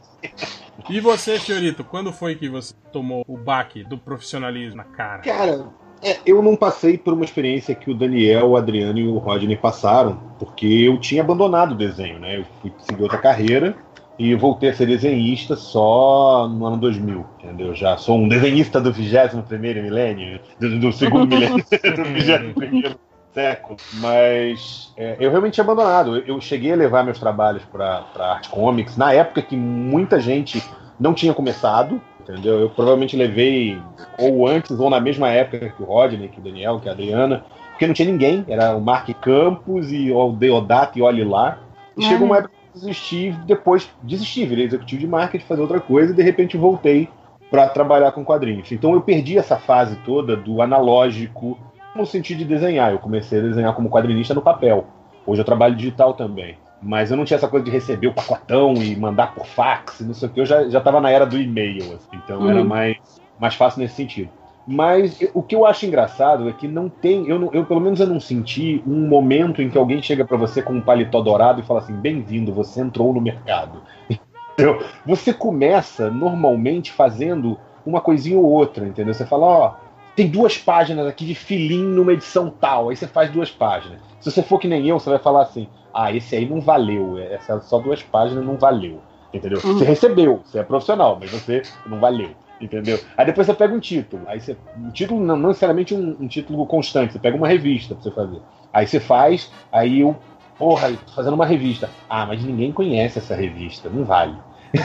E 0.89 0.99
você, 0.99 1.39
Fiorito, 1.39 1.85
quando 1.85 2.13
foi 2.13 2.35
que 2.35 2.49
você 2.49 2.75
tomou 2.93 3.25
o 3.29 3.37
baque 3.37 3.85
do 3.85 3.97
profissionalismo 3.97 4.77
na 4.77 4.85
cara? 4.85 5.23
Cara, 5.23 5.69
é, 6.03 6.19
eu 6.25 6.43
não 6.43 6.57
passei 6.57 6.97
por 6.97 7.13
uma 7.13 7.25
experiência 7.25 7.75
que 7.75 7.91
o 7.91 7.95
Daniel, 7.95 8.49
o 8.49 8.57
Adriano 8.57 8.99
e 8.99 9.07
o 9.07 9.19
Rodney 9.19 9.57
passaram, 9.57 10.19
porque 10.39 10.67
eu 10.67 10.99
tinha 10.99 11.23
abandonado 11.23 11.73
o 11.73 11.77
desenho, 11.77 12.19
né? 12.19 12.39
Eu 12.39 12.45
fui 12.61 12.73
seguir 12.79 13.03
outra 13.03 13.19
carreira 13.19 13.77
e 14.19 14.35
voltei 14.35 14.71
a 14.71 14.75
ser 14.75 14.87
desenhista 14.87 15.57
só 15.57 16.49
no 16.49 16.67
ano 16.67 16.77
2000, 16.79 17.25
entendeu? 17.43 17.75
Já 17.75 17.97
sou 17.97 18.19
um 18.19 18.29
desenhista 18.29 18.81
do 18.81 18.93
21º 18.93 19.83
milênio, 19.83 20.41
do, 20.59 20.79
do 20.79 20.93
segundo 20.93 21.27
milênio, 21.37 21.57
do 21.57 21.63
21º 21.63 22.97
século, 23.33 23.77
mas 23.95 24.93
é, 24.97 25.17
eu 25.21 25.31
realmente 25.31 25.55
tinha 25.55 25.65
abandonado. 25.65 26.17
Eu, 26.17 26.35
eu 26.35 26.41
cheguei 26.41 26.73
a 26.73 26.77
levar 26.77 27.05
meus 27.05 27.19
trabalhos 27.19 27.63
para 27.65 28.05
Art 28.19 28.49
Comics 28.49 28.97
na 28.97 29.13
época 29.13 29.43
que 29.43 29.57
muita 29.57 30.21
gente 30.21 30.63
não 30.99 31.15
tinha 31.15 31.33
começado, 31.33 32.01
entendeu? 32.23 32.61
Eu 32.61 32.71
provavelmente 32.71 33.17
levei 33.17 33.81
ou 34.19 34.47
antes 34.47 34.79
ou 34.79 34.91
na 34.91 35.01
mesma 35.01 35.29
época 35.31 35.71
que 35.71 35.83
o 35.83 35.87
Rodney, 35.87 36.29
que 36.29 36.41
o 36.41 36.43
Daniel, 36.43 36.81
que 36.81 36.89
a 36.89 36.93
Adriana, 36.93 37.45
porque 37.71 37.87
não 37.87 37.95
tinha 37.95 38.11
ninguém, 38.11 38.45
era 38.49 38.77
o 38.77 38.81
Mark 38.81 39.09
Campos 39.21 39.91
e 39.91 40.13
o 40.13 40.33
Deodato 40.33 40.99
e 40.99 41.03
olhe 41.03 41.25
lá. 41.25 41.59
E 41.97 42.03
chegou 42.03 42.27
uma 42.27 42.39
época 42.39 42.55
que 42.55 42.79
eu 42.79 42.81
desisti, 42.81 43.31
depois 43.47 43.91
desisti, 44.03 44.45
virei 44.45 44.67
executivo 44.67 45.01
de 45.01 45.07
marketing, 45.07 45.45
fazer 45.45 45.63
outra 45.63 45.81
coisa, 45.81 46.13
e 46.13 46.17
de 46.17 46.23
repente 46.23 46.57
voltei 46.57 47.09
para 47.51 47.69
trabalhar 47.69 48.13
com 48.13 48.25
quadrinhos. 48.25 48.71
Então 48.71 48.93
eu 48.93 49.01
perdi 49.01 49.37
essa 49.37 49.57
fase 49.57 49.97
toda 50.05 50.37
do 50.37 50.63
analógico 50.63 51.59
no 51.97 52.07
sentido 52.07 52.39
de 52.39 52.45
desenhar. 52.45 52.93
Eu 52.93 52.99
comecei 52.99 53.39
a 53.39 53.43
desenhar 53.43 53.75
como 53.75 53.91
quadrinista 53.91 54.35
no 54.35 54.43
papel. 54.43 54.87
Hoje 55.27 55.41
eu 55.41 55.45
trabalho 55.45 55.75
digital 55.75 56.15
também. 56.15 56.57
Mas 56.83 57.11
eu 57.11 57.17
não 57.17 57.25
tinha 57.25 57.37
essa 57.37 57.49
coisa 57.49 57.65
de 57.65 57.71
receber 57.71 58.07
o 58.07 58.15
pacotão 58.15 58.75
e 58.75 58.97
mandar 58.97 59.35
por 59.35 59.47
fax, 59.47 60.01
não 60.01 60.15
sei 60.15 60.29
o 60.29 60.33
que. 60.33 60.41
Eu 60.41 60.47
já, 60.47 60.69
já 60.69 60.81
tava 60.81 61.01
na 61.01 61.11
era 61.11 61.27
do 61.27 61.39
e-mail, 61.39 61.95
assim, 61.95 62.07
então 62.25 62.49
era 62.49 62.61
Uhum. 62.61 62.67
mais, 62.67 62.97
mais 63.39 63.55
fácil 63.55 63.81
nesse 63.81 63.95
sentido. 63.95 64.31
Mas 64.67 65.19
o 65.35 65.43
que 65.43 65.55
eu 65.55 65.67
acho 65.67 65.85
engraçado 65.85 66.49
é 66.49 66.53
que 66.53 66.69
não 66.69 66.89
tem, 66.89 67.27
eu, 67.27 67.39
não- 67.39 67.51
eu 67.53 67.65
pelo 67.65 67.81
menos 67.81 67.99
eu 68.01 68.07
não 68.07 68.21
senti 68.21 68.83
um 68.87 69.09
momento 69.09 69.61
em 69.61 69.69
que 69.69 69.77
alguém 69.77 70.03
chega 70.03 70.25
pra 70.25 70.37
você 70.37 70.63
com 70.63 70.75
um 70.75 70.81
paletó 70.81 71.21
dourado 71.21 71.61
e 71.61 71.65
fala 71.65 71.81
assim: 71.81 71.95
bem-vindo, 71.95 72.53
você 72.53 72.81
entrou 72.81 73.13
no 73.13 73.21
mercado. 73.21 73.83
Entendeu? 74.55 74.83
Você 75.07 75.33
começa 75.33 76.11
normalmente 76.11 76.93
fazendo 76.93 77.59
uma 77.85 78.01
coisinha 78.01 78.39
ou 78.39 78.45
outra, 78.45 78.87
entendeu? 78.87 79.15
Você 79.15 79.25
fala, 79.25 79.47
ó, 79.47 79.75
tem 80.15 80.29
duas 80.29 80.59
páginas 80.59 81.07
aqui 81.07 81.25
de 81.25 81.35
filim 81.35 81.83
numa 81.83 82.13
edição 82.13 82.51
tal, 82.51 82.91
aí 82.91 82.97
você 82.97 83.07
faz 83.07 83.31
duas 83.31 83.51
páginas. 83.51 83.99
Se 84.21 84.31
você 84.31 84.43
for 84.43 84.59
que 84.59 84.69
nem 84.69 84.87
eu, 84.87 84.99
você 85.01 85.09
vai 85.09 85.19
falar 85.19 85.43
assim, 85.43 85.67
ah, 85.93 86.13
esse 86.13 86.37
aí 86.37 86.49
não 86.49 86.61
valeu, 86.61 87.19
essa 87.19 87.61
só 87.61 87.79
duas 87.79 88.03
páginas 88.03 88.45
não 88.45 88.57
valeu, 88.57 89.01
entendeu? 89.33 89.61
Uhum. 89.65 89.79
Você 89.79 89.85
recebeu, 89.85 90.43
você 90.45 90.59
é 90.59 90.63
profissional, 90.63 91.19
mas 91.21 91.31
você 91.31 91.63
não 91.87 91.99
valeu. 91.99 92.31
Entendeu? 92.61 93.01
Aí 93.17 93.25
depois 93.25 93.47
você 93.47 93.55
pega 93.55 93.75
um 93.75 93.81
título. 93.81 94.23
Aí 94.27 94.39
você. 94.39 94.55
Um 94.77 94.91
título 94.91 95.19
não, 95.19 95.35
não 95.35 95.49
necessariamente 95.49 95.95
um, 95.95 96.15
um 96.21 96.29
título 96.29 96.67
constante, 96.67 97.15
você 97.15 97.19
pega 97.19 97.35
uma 97.35 97.49
revista 97.49 97.95
pra 97.95 98.03
você 98.03 98.11
fazer. 98.11 98.39
Aí 98.71 98.87
você 98.87 99.01
faz, 99.01 99.51
aí 99.73 100.01
eu. 100.01 100.15
Porra, 100.59 100.91
tô 100.91 101.13
fazendo 101.13 101.33
uma 101.33 101.47
revista. 101.47 101.89
Ah, 102.07 102.27
mas 102.27 102.45
ninguém 102.45 102.71
conhece 102.71 103.19
essa 103.19 103.35
revista, 103.35 103.89
não 103.89 104.05
vale. 104.05 104.37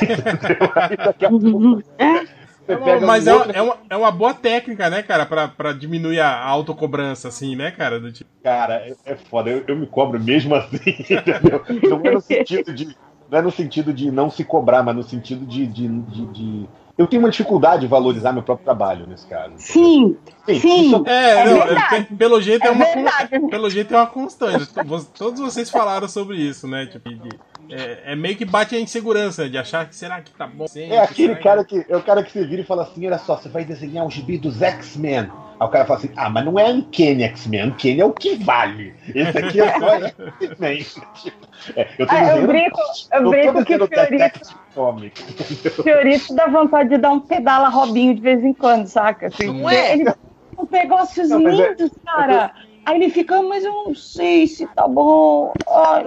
Aí 0.75 0.97
daqui 0.97 1.25
a 1.25 1.29
pouco 1.29 1.75
você 1.75 2.27
É 2.67 2.75
uma- 2.75 2.99
mas 3.01 3.27
um 3.27 3.29
é, 3.29 3.33
uma, 3.33 3.39
outro- 3.43 3.57
é, 3.57 3.61
uma, 3.61 3.77
é 3.91 3.97
uma 3.97 4.11
boa 4.11 4.33
técnica, 4.33 4.89
né, 4.89 5.03
cara, 5.03 5.25
pra, 5.25 5.47
pra 5.47 5.71
diminuir 5.73 6.19
a 6.19 6.43
autocobrança, 6.43 7.27
assim, 7.27 7.55
né, 7.55 7.71
cara? 7.71 7.99
Do 7.99 8.11
tipo, 8.11 8.29
Cara, 8.43 8.75
é, 8.75 8.93
é 9.05 9.15
foda. 9.15 9.49
Eu, 9.49 9.63
eu 9.67 9.75
me 9.75 9.85
cobro 9.87 10.19
mesmo 10.19 10.55
assim, 10.55 10.77
entendeu? 10.99 11.63
Não 11.89 12.01
é 12.03 12.11
no 12.13 12.21
sentido 12.21 12.73
de. 12.73 12.95
Não 13.29 13.39
é 13.39 13.41
no 13.41 13.51
sentido 13.51 13.91
de 13.93 14.11
não 14.11 14.29
se 14.29 14.43
cobrar, 14.43 14.83
mas 14.83 14.95
no 14.95 15.03
sentido 15.03 15.45
de. 15.45 15.65
de, 15.67 15.87
de- 15.87 16.25
de- 16.27 16.69
Eu 16.97 17.07
tenho 17.07 17.21
uma 17.21 17.29
dificuldade 17.29 17.81
de 17.81 17.87
valorizar 17.87 18.31
meu 18.31 18.43
próprio 18.43 18.63
trabalho 18.63 19.05
nesse 19.07 19.25
caso. 19.27 19.53
Sim, 19.57 20.15
Sim, 20.45 20.59
sim. 20.59 20.85
isso- 20.87 21.03
É, 21.07 21.29
É 21.41 21.45
não, 21.45 21.65
verdade. 21.65 21.95
é, 22.11 22.15
pelo 22.15 22.39
jeito 22.41 22.63
é, 22.63 22.67
É 22.67 22.71
uma 22.71 22.85
verdade. 22.85 23.39
pelo 23.49 23.69
jeito 23.69 23.93
é 23.93 23.97
uma 23.97 24.07
constante. 24.07 24.69
Todos 25.17 25.39
vocês 25.41 25.69
falaram 25.69 26.07
sobre 26.07 26.37
isso, 26.37 26.67
né? 26.67 26.85
Tipo, 26.85 27.09
de- 27.09 27.39
é, 27.69 28.11
é 28.13 28.15
meio 28.15 28.35
que 28.35 28.45
bate 28.45 28.75
a 28.75 28.79
insegurança 28.79 29.49
de 29.49 29.57
achar 29.57 29.87
que 29.87 29.95
será 29.95 30.21
que 30.21 30.31
tá 30.31 30.47
bom. 30.47 30.67
sempre, 30.67 30.95
É 30.95 30.99
aquele 30.99 31.35
cara 31.35 31.63
que 31.63 31.85
é 31.87 31.95
o 31.97 32.01
cara 32.01 32.23
que 32.23 32.31
você 32.31 32.45
vira 32.45 32.61
e 32.61 32.65
fala 32.65 32.83
assim: 32.83 33.05
olha 33.07 33.17
só, 33.17 33.35
você 33.37 33.49
vai 33.49 33.63
desenhar 33.65 34.05
um 34.05 34.09
gibi 34.11 34.37
dos 34.37 34.61
X-Men. 34.61 35.29
Aí 35.59 35.67
o 35.67 35.69
cara 35.69 35.85
fala 35.85 35.99
assim: 35.99 36.11
ah, 36.15 36.29
mas 36.29 36.45
não 36.45 36.59
é 36.59 36.65
Uncanny 36.65 37.23
X-Men, 37.23 37.67
Uncanny 37.69 37.99
é 38.01 38.05
o 38.05 38.11
que 38.11 38.35
vale. 38.35 38.93
Esse 39.13 39.37
aqui 39.37 39.61
é 39.61 39.79
só 39.79 39.95
X-Men. 40.41 40.85
É, 41.75 41.87
eu 41.97 42.05
tô 42.07 42.13
Ah, 42.13 42.19
eu 42.19 42.25
desenhando- 42.25 42.47
brinco, 42.47 42.79
eu 43.13 43.29
brinco 43.29 43.65
que 43.65 43.75
o 43.75 43.87
Fiorito, 43.87 44.55
Comics. 44.73 45.21
Fiorito 45.83 46.35
dá 46.35 46.47
vontade 46.47 46.89
de 46.89 46.97
dar 46.97 47.11
um 47.11 47.19
pedala 47.21 47.69
Robinho 47.69 48.13
de 48.13 48.21
vez 48.21 48.43
em 48.43 48.53
quando, 48.53 48.87
saca? 48.87 49.27
Assim, 49.27 49.61
Não 49.61 49.69
é? 49.69 49.93
Ele 49.93 50.05
um 50.57 50.67
negócios 50.71 51.29
Não, 51.29 51.41
mas 51.41 51.59
é- 51.59 51.69
lindos, 51.69 51.91
cara. 52.05 52.53
Aí 52.85 52.95
ele 53.01 53.09
fica, 53.09 53.41
mas 53.41 53.63
eu 53.65 53.73
não 53.73 53.95
sei 53.95 54.45
se 54.45 54.67
tá 54.67 54.87
bom. 54.87 55.51
Ai, 55.67 56.05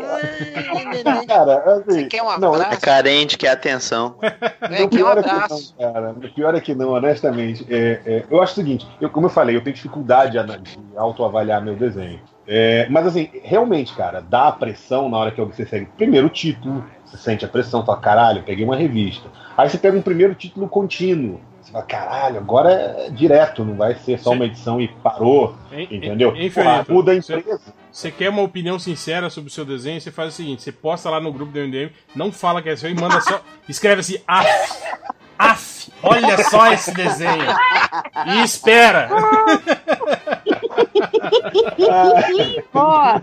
Cara, 1.26 1.56
assim, 1.74 1.82
Você 1.86 2.04
quer 2.04 2.22
um 2.22 2.38
não, 2.38 2.54
É 2.54 2.58
abraço? 2.58 2.80
carente, 2.80 3.36
quer 3.36 3.50
atenção. 3.50 4.14
É, 4.22 4.28
O 4.28 4.68
quer 4.68 4.84
um 4.84 4.88
pior 4.88 5.18
é 5.18 5.22
que 5.22 5.28
abraço. 5.28 5.74
não, 5.78 5.92
cara. 5.92 6.10
O 6.12 6.34
pior 6.34 6.54
é 6.54 6.60
que 6.60 6.74
não, 6.74 6.90
honestamente. 6.92 7.66
É, 7.68 8.00
é, 8.06 8.24
eu 8.30 8.40
acho 8.40 8.52
o 8.52 8.54
seguinte, 8.54 8.86
eu, 9.00 9.10
como 9.10 9.26
eu 9.26 9.30
falei, 9.30 9.56
eu 9.56 9.60
tenho 9.60 9.74
dificuldade 9.74 10.38
de, 10.38 10.78
autoavaliar 10.96 11.62
meu 11.62 11.74
desenho. 11.74 12.20
É, 12.46 12.86
mas 12.88 13.06
assim, 13.06 13.28
realmente, 13.42 13.92
cara, 13.94 14.20
dá 14.22 14.48
a 14.48 14.52
pressão 14.52 15.08
na 15.08 15.18
hora 15.18 15.30
que 15.30 15.40
você 15.42 15.66
segue 15.66 15.86
primeiro 15.96 16.28
o 16.28 16.30
título, 16.30 16.84
você 17.04 17.16
sente 17.18 17.44
a 17.44 17.48
pressão, 17.48 17.84
fala, 17.84 17.98
caralho, 18.00 18.38
eu 18.38 18.42
peguei 18.44 18.64
uma 18.64 18.76
revista. 18.76 19.28
Aí 19.56 19.68
você 19.68 19.76
pega 19.76 19.98
um 19.98 20.02
primeiro 20.02 20.34
título 20.34 20.68
contínuo. 20.68 21.40
Você 21.60 21.72
fala, 21.72 21.84
caralho, 21.84 22.38
agora 22.38 22.72
é 22.72 23.10
direto, 23.10 23.64
não 23.64 23.74
vai 23.74 23.94
ser 23.94 24.18
só 24.18 24.30
Sim. 24.30 24.36
uma 24.36 24.44
edição 24.46 24.80
e 24.80 24.88
parou. 24.88 25.54
Entendeu? 25.72 26.32
Porra, 26.54 26.86
muda 26.88 27.12
a 27.12 27.20
Você- 27.20 27.36
empresa. 27.36 27.60
Você 27.90 28.10
quer 28.10 28.28
uma 28.30 28.42
opinião 28.42 28.78
sincera 28.78 29.28
sobre 29.28 29.50
o 29.50 29.52
seu 29.52 29.64
desenho? 29.64 30.00
Você 30.00 30.10
faz 30.12 30.32
o 30.34 30.36
seguinte: 30.36 30.62
você 30.62 30.70
posta 30.70 31.10
lá 31.10 31.20
no 31.20 31.32
grupo 31.32 31.50
do 31.52 31.58
MDM, 31.58 31.90
não 32.14 32.30
fala 32.30 32.62
que 32.62 32.68
é 32.68 32.76
seu 32.76 32.88
e 32.90 32.94
manda 32.94 33.20
só. 33.20 33.40
Escreve 33.68 34.00
assim, 34.00 34.18
af, 34.26 34.46
af, 35.38 35.90
olha 36.02 36.36
só 36.44 36.72
esse 36.72 36.92
desenho. 36.94 37.44
E 38.26 38.42
espera. 38.44 39.08
ó, 42.74 42.74
ó. 42.74 43.20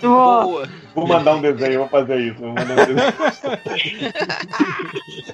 Boa. 0.00 0.68
Vou 0.94 1.06
mandar 1.06 1.34
um 1.34 1.40
desenho, 1.42 1.80
vou 1.80 1.88
fazer 1.88 2.18
isso. 2.20 2.40
Vou 2.40 2.48
mandar 2.50 2.72
um 2.72 2.76
desenho. 2.76 3.14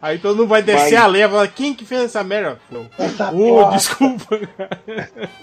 Aí 0.00 0.18
todo 0.18 0.36
mundo 0.36 0.48
vai 0.48 0.62
descer 0.62 0.96
Vai. 0.96 1.04
a 1.04 1.06
leva. 1.06 1.46
Quem 1.48 1.74
que 1.74 1.84
fez 1.84 2.02
essa 2.02 2.22
merda? 2.24 2.58
Não. 2.70 2.86
Essa 2.98 3.30
porra. 3.30 3.72
desculpa. 3.72 4.38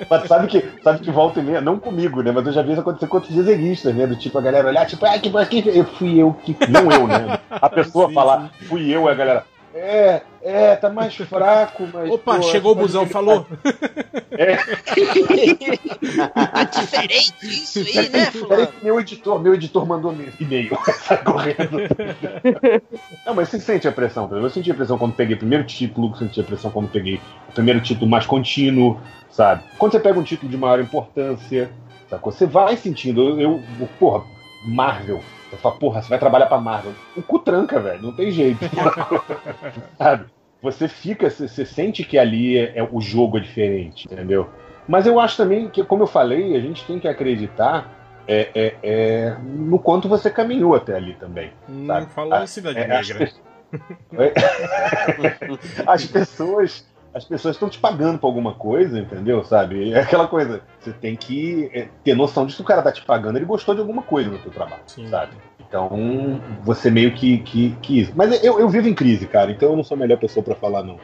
Mas 0.10 0.28
sabe 0.28 0.48
que, 0.48 0.64
sabe 0.84 1.00
que 1.00 1.12
volta 1.12 1.40
e 1.40 1.44
meia, 1.44 1.62
não 1.62 1.80
comigo, 1.80 2.22
né? 2.22 2.32
Mas 2.32 2.46
eu 2.46 2.54
já 2.54 2.62
vi 2.62 2.72
isso 2.72 2.82
acontecer 2.82 3.08
com 3.08 3.18
outros 3.18 3.36
desenhistas, 3.36 3.96
né? 3.96 4.06
Do 4.08 4.16
tipo, 4.16 4.38
a 4.38 4.42
galera 4.42 4.68
olhar, 4.68 4.86
tipo, 4.86 5.06
ah, 5.06 5.18
que 5.18 5.30
que 5.62 5.70
eu 5.70 5.86
fui 5.86 6.18
eu 6.20 6.34
que. 6.34 6.56
Não 6.68 6.92
eu, 6.92 7.08
né? 7.08 7.40
A 7.50 7.70
pessoa 7.70 8.08
Sim, 8.08 8.14
falar, 8.14 8.52
fui 8.68 8.90
eu, 8.90 9.08
a 9.08 9.14
galera. 9.14 9.46
É, 9.82 10.22
é, 10.42 10.76
tá 10.76 10.90
mais 10.90 11.16
fraco, 11.16 11.88
mas. 11.94 12.10
Opa, 12.12 12.36
pô, 12.36 12.42
chegou 12.44 12.74
o 12.74 12.76
busão, 12.76 13.04
ele 13.04 13.12
falou. 13.12 13.46
Tá 16.54 16.64
diferente 16.82 17.34
isso 17.46 17.80
aí, 17.80 18.10
né, 18.10 18.26
Peraí 18.26 18.32
fulano? 18.32 18.68
meu 18.84 19.00
editor, 19.00 19.40
meu 19.42 19.54
editor 19.54 19.86
mandou 19.86 20.12
me- 20.12 20.32
e-mail. 20.40 20.78
Sai 21.06 21.18
correndo. 21.24 21.78
Não, 23.26 23.34
mas 23.34 23.50
você 23.50 23.60
sente 23.60 23.88
a 23.88 23.92
pressão, 23.92 24.30
eu 24.32 24.50
senti 24.50 24.70
a 24.72 24.76
pressão 24.76 24.98
quando 24.98 25.14
peguei 25.14 25.36
o 25.36 25.40
primeiro 25.40 25.64
título, 25.64 26.16
senti 26.18 26.42
a 26.42 26.44
pressão 26.44 26.72
quando 26.72 26.90
peguei 26.90 27.20
o 27.50 27.52
primeiro 27.54 27.80
título 27.82 28.10
mais 28.10 28.26
contínuo, 28.26 29.00
sabe? 29.32 29.64
Quando 29.78 29.94
você 29.94 30.00
pega 30.00 30.20
um 30.20 30.24
título 30.24 30.52
de 30.52 30.58
maior 30.58 30.80
importância, 30.80 31.70
sacou? 32.10 32.32
Você 32.34 32.46
vai 32.46 32.76
sentindo, 32.76 33.40
eu, 33.40 33.62
eu 33.80 33.90
porra, 34.00 34.24
Marvel. 34.66 35.22
Você 35.50 35.58
fala, 35.58 35.76
porra, 35.76 36.02
você 36.02 36.10
vai 36.10 36.20
trabalhar 36.20 36.46
pra 36.46 36.60
Marvel. 36.60 36.94
O 37.16 37.22
cu 37.22 37.40
tranca, 37.40 37.80
velho, 37.80 38.02
não 38.02 38.12
tem 38.12 38.30
jeito. 38.32 38.60
sabe? 39.98 40.26
Você 40.62 40.88
fica, 40.88 41.30
você, 41.30 41.66
sente 41.66 42.04
que 42.04 42.18
ali 42.18 42.58
é, 42.58 42.80
é- 42.80 42.88
o 42.92 43.00
jogo 43.02 43.38
é 43.38 43.42
diferente, 43.42 44.08
entendeu? 44.12 44.50
Mas 44.88 45.06
eu 45.06 45.20
acho 45.20 45.38
também 45.38 45.70
que, 45.70 45.84
como 45.84 46.04
eu 46.04 46.08
falei, 46.08 46.56
a 46.56 46.60
gente 46.60 46.84
tem 46.86 47.00
que 47.00 47.08
acreditar 47.08 47.90
é, 48.28 48.50
é, 48.54 48.76
é, 48.84 49.38
no 49.44 49.80
quanto 49.80 50.08
você 50.10 50.30
caminhou 50.30 50.76
até 50.76 50.96
ali 50.96 51.14
também. 51.14 51.52
Não 51.68 51.88
Sabe? 51.96 52.12
falou 52.12 52.44
em 52.44 52.48
Cidade 52.48 52.78
é, 52.80 52.92
as, 52.98 53.08
Negra. 53.08 53.30
pe- 54.10 54.34
as 55.88 56.06
pessoas 56.06 56.86
as 57.14 57.26
pessoas 57.26 57.56
estão 57.56 57.70
te 57.70 57.80
pagando 57.80 58.20
por 58.20 58.28
alguma 58.28 58.54
coisa, 58.54 59.00
entendeu? 59.00 59.44
Sabe? 59.44 59.92
É 59.92 60.00
aquela 60.02 60.28
coisa. 60.28 60.62
Você 60.80 60.92
tem 60.94 61.16
que 61.16 61.70
é, 61.74 61.88
ter 62.04 62.16
noção 62.16 62.46
disso 62.46 62.58
que 62.58 62.64
o 62.64 62.68
cara 62.68 62.82
tá 62.82 62.92
te 62.92 63.04
pagando, 63.04 63.38
ele 63.38 63.46
gostou 63.46 63.74
de 63.74 63.82
alguma 63.82 64.02
coisa 64.02 64.30
no 64.30 64.38
teu 64.40 64.52
trabalho, 64.52 64.82
Sim. 64.88 65.08
sabe? 65.10 65.32
Então, 65.68 66.42
você 66.64 66.90
meio 66.90 67.14
que, 67.14 67.40
que, 67.40 67.76
que 67.82 68.00
isso. 68.02 68.12
Mas 68.16 68.44
eu, 68.44 68.60
eu 68.60 68.68
vivo 68.70 68.88
em 68.88 68.94
crise, 68.94 69.28
cara, 69.28 69.52
então 69.52 69.70
eu 69.70 69.76
não 69.76 69.84
sou 69.84 69.96
a 69.96 70.00
melhor 70.00 70.18
pessoa 70.18 70.44
pra 70.44 70.56
falar, 70.56 70.84
não. 70.84 71.00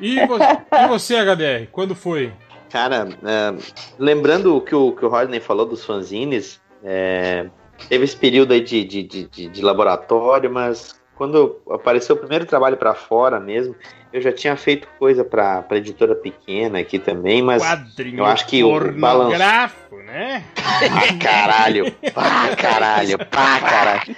E 0.00 0.24
você, 0.26 0.44
e 0.84 0.86
você, 0.88 1.16
HDR? 1.16 1.68
Quando 1.72 1.94
foi? 1.94 2.32
Cara, 2.70 3.08
é, 3.24 3.54
lembrando 3.98 4.56
o 4.56 4.60
que 4.60 4.74
o, 4.74 4.92
que 4.92 5.04
o 5.04 5.08
Rodney 5.08 5.40
falou 5.40 5.66
dos 5.66 5.84
fanzines, 5.84 6.60
é, 6.84 7.46
teve 7.88 8.04
esse 8.04 8.16
período 8.16 8.52
aí 8.52 8.60
de, 8.60 8.84
de, 8.84 9.02
de, 9.02 9.24
de- 9.28 9.48
de 9.48 9.62
laboratório, 9.62 10.50
mas 10.52 11.00
quando 11.16 11.60
apareceu 11.70 12.14
o 12.14 12.18
primeiro 12.18 12.44
trabalho 12.44 12.76
pra 12.76 12.94
fora 12.94 13.40
mesmo, 13.40 13.74
eu 14.16 14.22
já 14.22 14.32
tinha 14.32 14.56
feito 14.56 14.88
coisa 14.98 15.22
pra 15.24 15.60
pra 15.62 15.76
editora 15.76 16.14
pequena 16.14 16.78
aqui 16.78 16.98
também, 16.98 17.42
mas 17.42 17.62
Quadrinho 17.62 18.18
eu 18.20 18.24
acho 18.24 18.46
que 18.46 18.64
o 18.64 18.92
balanço. 18.92 19.32
né? 20.06 20.42
Ah, 20.56 21.14
caralho! 21.22 21.92
Pá, 22.14 22.56
caralho! 22.56 23.18
Pá, 23.18 23.60
caralho! 23.60 24.16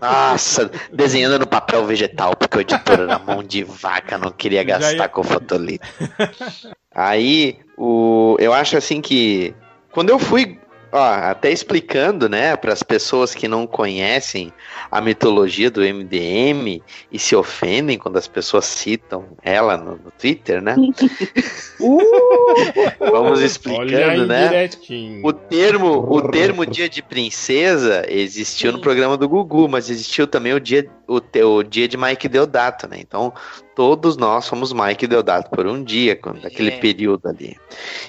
Nossa, 0.00 0.70
desenhando 0.92 1.38
no 1.38 1.46
papel 1.46 1.84
vegetal, 1.84 2.34
porque 2.36 2.58
o 2.58 2.60
editor 2.60 3.00
era 3.00 3.18
mão 3.18 3.42
de 3.42 3.62
vaca, 3.64 4.18
não 4.18 4.30
queria 4.30 4.64
gastar 4.64 4.94
ia- 5.04 5.08
com 5.08 5.22
fotolito. 5.22 5.86
Aí, 6.94 7.58
o, 7.76 8.36
eu 8.40 8.52
acho 8.52 8.76
assim 8.76 9.00
que 9.00 9.54
quando 9.92 10.10
eu 10.10 10.18
fui, 10.18 10.58
ó, 10.92 11.04
até 11.30 11.50
explicando, 11.50 12.28
né, 12.28 12.56
para 12.56 12.72
as 12.72 12.82
pessoas 12.82 13.34
que 13.34 13.46
não 13.48 13.66
conhecem 13.66 14.52
a 14.90 15.00
mitologia 15.00 15.70
do 15.70 15.80
MDM 15.82 16.82
e 17.12 17.18
se 17.18 17.34
ofendem 17.36 17.98
quando 17.98 18.16
as 18.16 18.26
pessoas 18.28 18.64
citam 18.64 19.26
ela 19.42 19.76
no, 19.76 19.92
no 19.92 20.10
Twitter, 20.18 20.62
né? 20.62 20.74
Uh, 21.80 22.00
Vamos 22.98 23.40
explicando, 23.40 24.26
né? 24.26 24.48
O 25.24 25.32
termo, 25.32 25.90
o 26.12 26.28
termo 26.30 26.66
dia 26.66 26.88
de 26.88 27.00
princesa 27.02 28.04
existiu 28.08 28.72
no 28.72 28.80
programa 28.80 29.16
do 29.16 29.28
Gugu, 29.28 29.68
mas 29.68 29.88
existiu 29.88 30.26
também 30.26 30.52
o 30.54 30.58
dia, 30.60 30.88
o, 31.06 31.20
te- 31.20 31.42
o 31.44 31.62
dia 31.62 31.86
de 31.86 31.96
Mike 31.96 32.28
Deodato, 32.28 32.88
né? 32.88 32.96
Então, 32.98 33.32
todos 33.78 34.16
nós 34.16 34.44
somos 34.44 34.72
Mike 34.72 35.06
Deodato 35.06 35.50
por 35.50 35.64
um 35.64 35.84
dia, 35.84 36.16
quando, 36.16 36.42
naquele 36.42 36.70
É. 36.70 36.78
período 36.80 37.28
ali. 37.28 37.56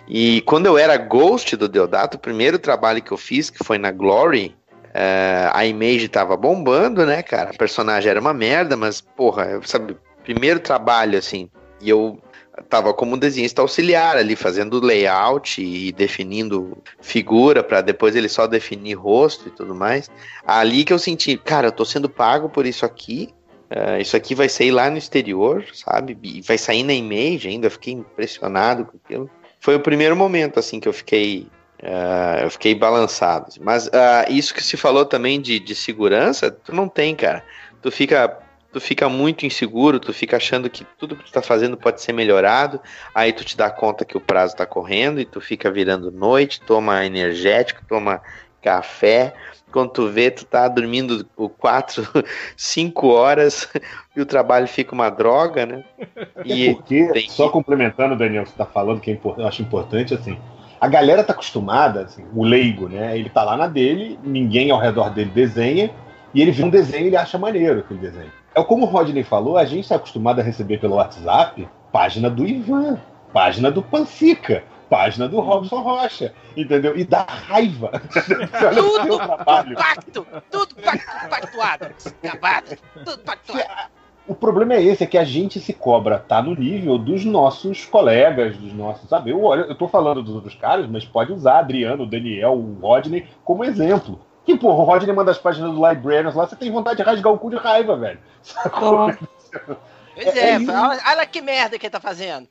E 0.08 0.42
quando 0.42 0.66
eu 0.66 0.80
era 0.80 0.98
ghost 0.98 1.56
do 1.56 1.70
Deodato, 1.70 2.18
o 2.18 2.20
primeiro 2.20 2.58
trabalho 2.58 3.04
que 3.04 3.12
eu 3.12 3.18
fiz, 3.18 3.52
que 3.52 3.64
foi 3.64 3.78
na 3.78 3.92
Glory, 3.92 4.56
eh, 4.96 5.48
a 5.54 5.68
Image 5.68 6.08
tava 6.08 6.36
bombando, 6.36 7.06
né, 7.06 7.22
cara? 7.22 7.52
A 7.52 7.54
personagem 7.54 8.10
era 8.10 8.20
uma 8.20 8.34
merda, 8.34 8.76
mas, 8.76 9.00
porra, 9.00 9.62
sabe, 9.64 9.96
primeiro 10.24 10.60
trabalho, 10.60 11.20
assim, 11.20 11.48
e 11.80 11.88
eu 11.88 12.20
tava 12.68 12.92
como 12.92 13.16
desenhista 13.16 13.62
auxiliar 13.62 14.18
ali, 14.18 14.36
fazendo 14.36 14.84
layout 14.84 15.62
e 15.62 15.92
definindo 15.92 16.80
figura 17.00 17.62
para 17.62 17.82
depois 17.82 18.16
ele 18.16 18.28
só 18.28 18.48
definir 18.48 18.96
rosto 18.96 19.48
e 19.48 19.52
tudo 19.52 19.76
mais. 19.76 20.10
Ali 20.48 20.84
que 20.84 20.92
eu 20.92 20.98
senti, 20.98 21.38
cara, 21.38 21.68
eu 21.68 21.72
tô 21.72 21.86
sendo 21.86 22.10
pago 22.10 22.50
por 22.50 22.66
isso 22.66 22.88
aqui. 22.88 23.30
Eh, 23.70 24.02
isso 24.02 24.18
aqui 24.18 24.34
vai 24.34 24.50
sair 24.50 24.72
lá 24.72 24.90
no 24.90 24.98
exterior, 24.98 25.66
sabe? 25.74 26.18
E 26.24 26.42
vai 26.42 26.58
sair 26.58 26.84
na 26.84 26.94
image 26.94 27.48
ainda. 27.48 27.68
Eu 27.68 27.72
fiquei 27.72 27.94
impressionado 27.94 28.86
com 28.86 28.98
aquilo. 29.04 29.30
Foi 29.60 29.76
o 29.76 29.80
primeiro 29.80 30.16
momento 30.16 30.60
assim 30.60 30.80
que 30.80 30.88
eu 30.88 30.94
fiquei, 30.94 31.48
eh, 31.82 32.42
eu 32.44 32.50
fiquei 32.50 32.74
balançado. 32.74 33.48
assim. 33.50 33.60
Mas 33.64 33.90
ah, 33.94 34.26
isso 34.30 34.54
que 34.54 34.64
se 34.64 34.76
falou 34.76 35.06
também 35.06 35.40
de, 35.40 35.60
de 35.60 35.76
segurança, 35.76 36.50
tu 36.50 36.74
não 36.74 36.88
tem, 36.90 37.16
cara. 37.16 37.44
Tu 37.82 37.92
fica 37.92 38.40
tu 38.72 38.80
fica 38.80 39.10
muito 39.10 39.48
inseguro, 39.48 40.00
tu 40.00 40.14
fica 40.14 40.38
achando 40.38 40.70
que 40.70 40.86
tudo 40.98 41.16
que 41.16 41.26
tu 41.26 41.32
tá 41.32 41.42
fazendo 41.42 41.76
pode 41.76 42.02
ser 42.02 42.14
melhorado, 42.14 42.80
aí 43.16 43.34
tu 43.34 43.44
te 43.44 43.58
dá 43.58 43.70
conta 43.70 44.06
que 44.06 44.16
o 44.16 44.22
prazo 44.22 44.56
tá 44.56 44.66
correndo 44.66 45.20
e 45.20 45.26
tu 45.26 45.42
fica 45.42 45.72
virando 45.72 46.12
noite, 46.12 46.62
toma 46.62 47.04
energético, 47.04 47.84
toma 47.88 48.22
café, 48.62 49.34
quando 49.72 49.92
tu 49.92 50.10
vê, 50.10 50.32
tu 50.32 50.46
tá 50.46 50.68
dormindo 50.68 51.26
o 51.38 51.48
4, 51.48 52.04
5 52.58 53.08
horas 53.08 53.70
e 54.16 54.22
o 54.22 54.26
trabalho 54.26 54.68
fica 54.68 54.94
uma 54.94 55.10
droga, 55.10 55.66
né? 55.66 55.84
É 56.38 56.74
porque, 56.74 57.28
só 57.30 57.50
complementando, 57.50 58.16
Daniel, 58.16 58.46
você 58.46 58.56
tá 58.56 58.66
falando, 58.66 59.00
que 59.00 59.12
é 59.12 59.20
eu 59.24 59.48
acho 59.48 59.62
importante, 59.62 60.14
assim, 60.14 60.38
a 60.80 60.88
galera 60.88 61.24
tá 61.24 61.34
acostumada, 61.34 62.02
assim, 62.02 62.24
o 62.34 62.44
leigo, 62.44 62.88
né? 62.88 63.18
Ele 63.18 63.30
tá 63.30 63.44
lá 63.44 63.58
na 63.58 63.68
dele, 63.68 64.20
ninguém 64.24 64.72
ao 64.72 64.80
redor 64.80 65.10
dele 65.10 65.32
desenha, 65.32 65.92
e 66.34 66.42
ele 66.42 66.52
vê 66.52 66.64
um 66.64 66.70
desenho 66.70 67.06
e 67.06 67.08
ele 67.08 67.18
acha 67.18 67.38
maneiro 67.38 67.80
aquele 67.80 68.00
desenho. 68.00 68.32
É 68.56 68.64
como 68.64 68.86
o 68.86 68.90
Rodney 68.90 69.24
falou, 69.24 69.58
a 69.58 69.66
gente 69.66 69.88
tá 69.88 69.96
acostumado 69.96 70.40
a 70.40 70.44
receber 70.44 70.80
pelo 70.80 70.96
WhatsApp 70.96 71.68
página 71.92 72.30
do 72.30 72.48
Ivan, 72.48 73.00
página 73.34 73.72
do 73.72 73.82
Pansica, 73.82 74.64
página 74.90 75.28
do 75.28 75.40
Robson 75.40 75.82
Rocha, 75.82 76.34
entendeu? 76.58 76.98
E 76.98 77.04
dá 77.04 77.24
raiva. 77.24 77.92
Você 78.10 78.36
olha 78.66 78.84
o 78.84 79.04
seu 79.04 79.18
trabalho. 79.18 79.76
Pacto! 79.76 80.28
Tudo 80.50 80.76
pacto, 80.76 81.30
pactuado! 81.30 81.86
Acabado! 82.24 82.78
Tudo 83.06 83.20
pactuado! 83.20 84.00
O 84.28 84.36
problema 84.36 84.76
é 84.76 84.84
esse, 84.84 85.04
é 85.04 85.08
que 85.08 85.18
a 85.18 85.24
gente 85.24 85.60
se 85.60 85.74
cobra, 85.74 86.20
tá 86.20 86.40
no 86.40 86.54
nível 86.54 87.00
dos 87.00 87.26
nossos 87.26 87.86
colegas, 87.86 88.56
dos 88.58 88.72
nossos, 88.74 89.10
sabe? 89.10 89.32
Eu, 89.32 89.44
olha, 89.44 89.62
eu 89.62 89.74
tô 89.74 89.88
falando 89.88 90.22
dos 90.22 90.36
outros 90.36 90.54
caras, 90.54 90.88
mas 90.88 91.04
pode 91.04 91.34
usar 91.34 91.58
Adriano, 91.58 92.04
o 92.04 92.06
Daniel, 92.06 92.54
o 92.54 92.78
Rodney 92.80 93.26
como 93.44 93.64
exemplo. 93.64 94.20
Que, 94.46 94.56
porra, 94.56 94.84
o 94.84 94.84
Rodney 94.84 95.16
manda 95.16 95.32
as 95.32 95.40
páginas 95.40 95.72
do 95.74 95.88
Librarians 95.88 96.36
lá, 96.36 96.46
você 96.46 96.56
tem 96.56 96.72
vontade 96.72 96.98
de 96.98 97.04
rasgar 97.04 97.34
o 97.34 97.40
cu 97.40 97.50
de 97.50 97.56
raiva, 97.56 97.96
velho. 97.96 98.20
Sacou? 98.44 99.12
Pois 100.22 100.36
É, 100.36 100.50
é, 100.50 100.54
é 100.56 101.10
olha 101.12 101.26
que 101.26 101.42
merda 101.42 101.80
que 101.80 101.86
ele 101.86 101.92
tá 101.92 102.00
fazendo. 102.00 102.48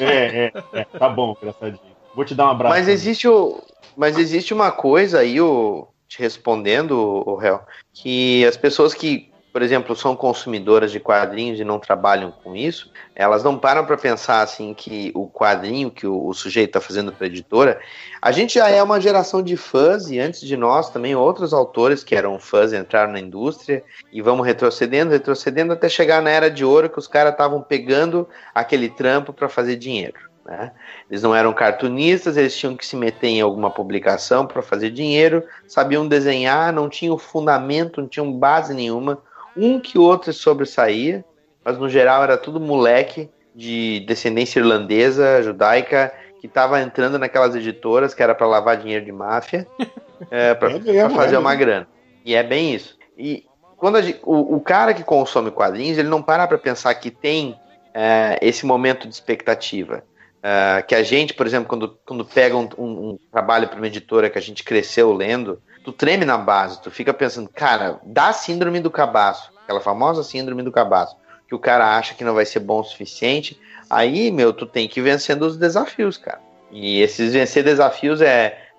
É, 0.00 0.46
é, 0.46 0.52
é, 0.72 0.84
tá 0.84 1.08
bom, 1.08 1.36
engraçadinho. 1.40 1.96
Vou 2.14 2.24
te 2.24 2.34
dar 2.34 2.46
um 2.46 2.50
abraço. 2.50 2.74
Mas 2.74 2.88
existe 2.88 3.28
o, 3.28 3.62
mas 3.96 4.18
existe 4.18 4.54
uma 4.54 4.72
coisa 4.72 5.20
aí, 5.20 5.40
o, 5.40 5.86
te 6.08 6.18
respondendo, 6.18 6.92
o 6.92 7.36
réu, 7.36 7.60
que 7.92 8.44
as 8.46 8.56
pessoas 8.56 8.94
que, 8.94 9.29
por 9.60 9.64
exemplo, 9.64 9.94
são 9.94 10.16
consumidoras 10.16 10.90
de 10.90 10.98
quadrinhos 10.98 11.60
e 11.60 11.64
não 11.64 11.78
trabalham 11.78 12.30
com 12.30 12.56
isso, 12.56 12.90
elas 13.14 13.44
não 13.44 13.58
param 13.58 13.84
para 13.84 13.94
pensar 13.94 14.40
assim 14.40 14.72
que 14.72 15.12
o 15.14 15.28
quadrinho 15.28 15.90
que 15.90 16.06
o, 16.06 16.28
o 16.28 16.32
sujeito 16.32 16.70
está 16.70 16.80
fazendo 16.80 17.12
para 17.12 17.26
editora, 17.26 17.78
a 18.22 18.32
gente 18.32 18.54
já 18.54 18.70
é 18.70 18.82
uma 18.82 18.98
geração 18.98 19.42
de 19.42 19.58
fãs 19.58 20.10
e 20.10 20.18
antes 20.18 20.40
de 20.40 20.56
nós 20.56 20.88
também 20.88 21.14
outros 21.14 21.52
autores 21.52 22.02
que 22.02 22.16
eram 22.16 22.38
fãs 22.38 22.72
entraram 22.72 23.12
na 23.12 23.20
indústria 23.20 23.84
e 24.10 24.22
vamos 24.22 24.46
retrocedendo, 24.46 25.10
retrocedendo 25.10 25.74
até 25.74 25.90
chegar 25.90 26.22
na 26.22 26.30
era 26.30 26.50
de 26.50 26.64
ouro 26.64 26.88
que 26.88 26.98
os 26.98 27.06
caras 27.06 27.32
estavam 27.32 27.60
pegando 27.60 28.26
aquele 28.54 28.88
trampo 28.88 29.30
para 29.30 29.46
fazer 29.46 29.76
dinheiro. 29.76 30.30
Né? 30.42 30.72
Eles 31.10 31.22
não 31.22 31.34
eram 31.34 31.52
cartunistas, 31.52 32.38
eles 32.38 32.56
tinham 32.56 32.74
que 32.74 32.86
se 32.86 32.96
meter 32.96 33.28
em 33.28 33.40
alguma 33.42 33.70
publicação 33.70 34.46
para 34.46 34.62
fazer 34.62 34.88
dinheiro, 34.88 35.44
sabiam 35.68 36.08
desenhar, 36.08 36.72
não 36.72 36.88
tinham 36.88 37.18
fundamento, 37.18 38.00
não 38.00 38.08
tinham 38.08 38.32
base 38.32 38.72
nenhuma. 38.72 39.22
Um 39.56 39.78
que 39.80 39.98
outro 39.98 40.32
sobressaía, 40.32 41.24
mas 41.64 41.78
no 41.78 41.88
geral 41.88 42.22
era 42.22 42.36
tudo 42.36 42.60
moleque 42.60 43.28
de 43.54 44.00
descendência 44.06 44.60
irlandesa, 44.60 45.42
judaica, 45.42 46.12
que 46.40 46.46
estava 46.46 46.80
entrando 46.80 47.18
naquelas 47.18 47.54
editoras 47.54 48.14
que 48.14 48.22
era 48.22 48.34
para 48.34 48.46
lavar 48.46 48.76
dinheiro 48.76 49.04
de 49.04 49.12
máfia, 49.12 49.66
é, 50.30 50.54
para 50.54 50.70
É 50.70 51.08
fazer 51.10 51.34
é 51.34 51.38
uma 51.38 51.54
grana. 51.54 51.86
E 52.24 52.34
é 52.34 52.42
bem 52.42 52.74
isso. 52.74 52.96
E 53.18 53.44
quando 53.76 53.96
a 53.96 54.02
gente- 54.02 54.20
o, 54.22 54.56
o 54.56 54.60
cara 54.60 54.94
que 54.94 55.02
consome 55.02 55.50
quadrinhos, 55.50 55.98
ele 55.98 56.08
não 56.08 56.22
para 56.22 56.46
para 56.46 56.56
pensar 56.58 56.94
que 56.94 57.10
tem 57.10 57.58
é, 57.92 58.38
esse 58.40 58.64
momento 58.64 59.08
de 59.08 59.14
expectativa. 59.14 60.04
É, 60.42 60.80
que 60.82 60.94
a 60.94 61.02
gente, 61.02 61.34
por 61.34 61.46
exemplo, 61.46 61.68
quando, 61.68 61.98
quando 62.06 62.24
pega 62.24 62.56
um, 62.56 62.66
um- 62.78 63.10
um 63.10 63.18
trabalho 63.30 63.68
para 63.68 63.76
uma 63.76 63.86
editora 63.86 64.30
que 64.30 64.38
a 64.38 64.40
gente 64.40 64.62
cresceu 64.64 65.12
lendo, 65.12 65.60
tu 65.84 65.92
treme 65.92 66.24
na 66.24 66.36
base, 66.36 66.80
tu 66.80 66.90
fica 66.90 67.12
pensando, 67.12 67.48
cara, 67.48 68.00
dá 68.04 68.32
síndrome 68.32 68.80
do 68.80 68.90
cabaço, 68.90 69.52
aquela 69.62 69.80
famosa 69.80 70.22
síndrome 70.22 70.62
do 70.62 70.72
cabaço, 70.72 71.16
que 71.48 71.54
o 71.54 71.58
cara 71.58 71.96
acha 71.96 72.14
que 72.14 72.24
não 72.24 72.34
vai 72.34 72.44
ser 72.44 72.60
bom 72.60 72.80
o 72.80 72.84
suficiente. 72.84 73.60
Aí, 73.88 74.30
meu, 74.30 74.52
tu 74.52 74.66
tem 74.66 74.88
que 74.88 75.00
ir 75.00 75.02
vencendo 75.02 75.42
os 75.42 75.56
desafios, 75.56 76.16
cara. 76.16 76.40
E 76.70 77.00
esses 77.00 77.32
vencer 77.32 77.64
desafios 77.64 78.20
é 78.20 78.70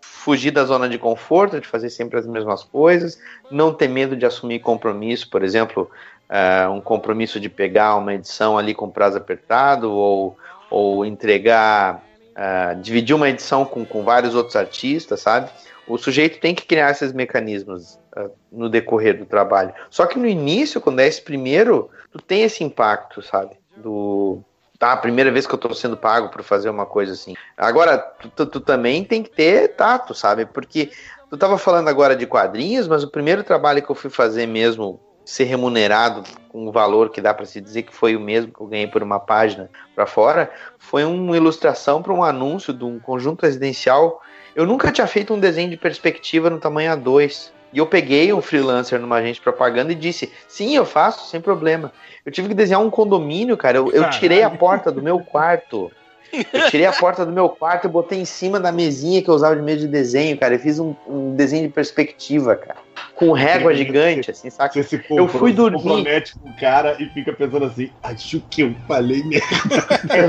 fugir 0.00 0.50
da 0.50 0.64
zona 0.64 0.88
de 0.88 0.98
conforto, 0.98 1.60
de 1.60 1.66
fazer 1.66 1.90
sempre 1.90 2.18
as 2.18 2.26
mesmas 2.26 2.62
coisas, 2.62 3.18
não 3.50 3.72
ter 3.72 3.88
medo 3.88 4.16
de 4.16 4.26
assumir 4.26 4.60
compromisso, 4.60 5.28
por 5.30 5.42
exemplo, 5.42 5.90
eh, 6.28 6.68
um 6.68 6.80
compromisso 6.80 7.40
de 7.40 7.48
pegar 7.48 7.96
uma 7.96 8.14
edição 8.14 8.58
ali 8.58 8.74
com 8.74 8.90
prazo 8.90 9.18
apertado 9.18 9.90
ou, 9.90 10.36
ou 10.70 11.04
entregar, 11.04 12.02
eh, 12.36 12.74
dividir 12.80 13.14
uma 13.14 13.28
edição 13.28 13.64
com, 13.64 13.84
com 13.84 14.04
vários 14.04 14.34
outros 14.34 14.56
artistas, 14.56 15.20
sabe? 15.20 15.50
O 15.90 15.98
sujeito 15.98 16.38
tem 16.40 16.54
que 16.54 16.64
criar 16.66 16.90
esses 16.90 17.12
mecanismos 17.12 17.98
eh, 18.16 18.30
no 18.52 18.68
decorrer 18.68 19.18
do 19.18 19.26
trabalho. 19.26 19.72
Só 19.90 20.06
que 20.06 20.18
no 20.18 20.26
início, 20.26 20.80
quando 20.80 21.00
é 21.00 21.06
esse 21.06 21.20
primeiro, 21.20 21.90
tu 22.12 22.20
tem 22.22 22.42
esse 22.42 22.62
impacto, 22.62 23.20
sabe? 23.20 23.56
Do, 23.76 24.40
tá, 24.78 24.96
primeira 24.96 25.30
vez 25.32 25.46
que 25.46 25.54
eu 25.54 25.58
tô 25.58 25.74
sendo 25.74 25.96
pago 25.96 26.28
por 26.28 26.42
fazer 26.42 26.70
uma 26.70 26.86
coisa 26.86 27.12
assim. 27.12 27.34
Agora, 27.56 27.98
tu, 27.98 28.28
tu- 28.30 28.46
tu 28.46 28.60
também 28.60 29.02
tem 29.04 29.22
que 29.22 29.30
ter 29.30 29.68
tato, 29.74 30.14
sabe? 30.14 30.46
Porque 30.46 30.90
tu 31.28 31.36
tava 31.36 31.58
falando 31.58 31.88
agora 31.88 32.14
de 32.14 32.26
quadrinhos, 32.26 32.86
mas 32.86 33.02
o 33.02 33.10
primeiro 33.10 33.42
trabalho 33.42 33.82
que 33.82 33.90
eu 33.90 33.94
fui 33.96 34.10
fazer 34.10 34.46
mesmo, 34.46 35.00
ser 35.24 35.44
remunerado 35.44 36.22
com 36.48 36.66
o 36.66 36.72
valor 36.72 37.10
que 37.10 37.20
dá 37.20 37.32
para 37.32 37.46
se 37.46 37.60
dizer 37.60 37.82
que 37.82 37.94
foi 37.94 38.16
o 38.16 38.20
mesmo 38.20 38.52
que 38.52 38.60
eu 38.60 38.66
ganhei 38.66 38.86
por 38.86 39.02
uma 39.02 39.20
página 39.20 39.70
para 39.94 40.06
fora, 40.06 40.50
foi 40.78 41.04
uma 41.04 41.36
ilustração 41.36 42.02
para 42.02 42.12
um 42.12 42.24
anúncio 42.24 42.72
de 42.72 42.84
um 42.84 42.98
conjunto 42.98 43.42
residencial. 43.42 44.20
Eu 44.54 44.66
nunca 44.66 44.90
tinha 44.90 45.06
feito 45.06 45.32
um 45.34 45.38
desenho 45.40 45.70
de 45.70 45.76
perspectiva 45.76 46.50
no 46.50 46.58
tamanho 46.58 46.92
A2. 46.92 47.50
E 47.72 47.78
eu 47.78 47.86
peguei 47.86 48.32
um 48.32 48.42
freelancer 48.42 48.98
numa 48.98 49.16
agência 49.16 49.34
de 49.34 49.40
propaganda 49.42 49.92
e 49.92 49.94
disse: 49.94 50.32
Sim, 50.48 50.74
eu 50.74 50.84
faço, 50.84 51.30
sem 51.30 51.40
problema. 51.40 51.92
Eu 52.24 52.32
tive 52.32 52.48
que 52.48 52.54
desenhar 52.54 52.80
um 52.80 52.90
condomínio, 52.90 53.56
cara. 53.56 53.78
Eu, 53.78 53.90
eu 53.92 54.10
tirei 54.10 54.42
a 54.42 54.50
porta 54.50 54.90
do 54.90 55.00
meu 55.00 55.20
quarto. 55.20 55.90
Eu 56.52 56.70
tirei 56.70 56.86
a 56.86 56.92
porta 56.92 57.26
do 57.26 57.32
meu 57.32 57.48
quarto 57.48 57.86
e 57.86 57.90
botei 57.90 58.20
em 58.20 58.24
cima 58.24 58.60
da 58.60 58.70
mesinha 58.70 59.20
que 59.20 59.28
eu 59.28 59.34
usava 59.34 59.56
de 59.56 59.62
mesa 59.62 59.80
de 59.80 59.88
desenho, 59.88 60.38
cara. 60.38 60.54
Eu 60.54 60.60
fiz 60.60 60.78
um, 60.78 60.94
um 61.06 61.34
desenho 61.34 61.66
de 61.66 61.74
perspectiva, 61.74 62.54
cara. 62.54 62.78
Com 63.14 63.32
régua 63.32 63.74
gigante, 63.74 64.30
assim, 64.30 64.48
saca? 64.48 64.72
Você 64.72 64.84
se 64.84 65.02
Eu 65.10 65.26
fui 65.26 65.52
dormir. 65.52 65.78
compromete 65.82 66.34
com 66.38 66.48
o 66.48 66.56
cara 66.56 66.96
e 67.00 67.06
fica 67.06 67.32
pensando 67.32 67.64
assim, 67.66 67.90
acho 68.02 68.40
que 68.48 68.62
eu 68.62 68.74
falei 68.86 69.22
mesmo. 69.24 69.46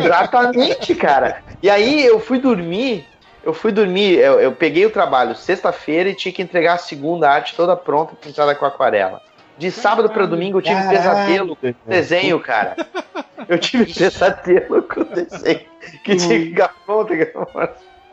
Exatamente, 0.04 0.96
cara. 0.96 1.42
E 1.62 1.70
aí 1.70 2.04
eu 2.04 2.20
fui 2.20 2.40
dormir, 2.40 3.06
eu 3.44 3.54
fui 3.54 3.72
dormir, 3.72 4.18
eu, 4.18 4.40
eu 4.40 4.52
peguei 4.52 4.86
o 4.86 4.90
trabalho 4.92 5.36
sexta-feira 5.36 6.10
e 6.10 6.16
tinha 6.16 6.32
que 6.32 6.42
entregar 6.42 6.74
a 6.74 6.78
segunda 6.78 7.30
arte 7.30 7.56
toda 7.56 7.76
pronta, 7.76 8.14
pintada 8.16 8.54
com 8.56 8.66
aquarela. 8.66 9.22
De 9.58 9.70
sábado 9.70 10.10
para 10.10 10.26
domingo 10.26 10.58
eu 10.58 10.62
tive 10.62 10.76
Caralho, 10.76 10.98
pesadelo 10.98 11.56
com 11.56 11.74
desenho, 11.86 12.40
cara. 12.40 12.76
Eu 13.48 13.60
tive 13.60 13.86
pesadelo 13.94 14.82
com 14.84 15.02
o 15.02 15.06
desenho. 15.06 15.62
Que 16.04 16.16
tinha 16.16 16.40
que 16.40 16.46
ficar 16.50 16.74
pronto. 16.86 17.14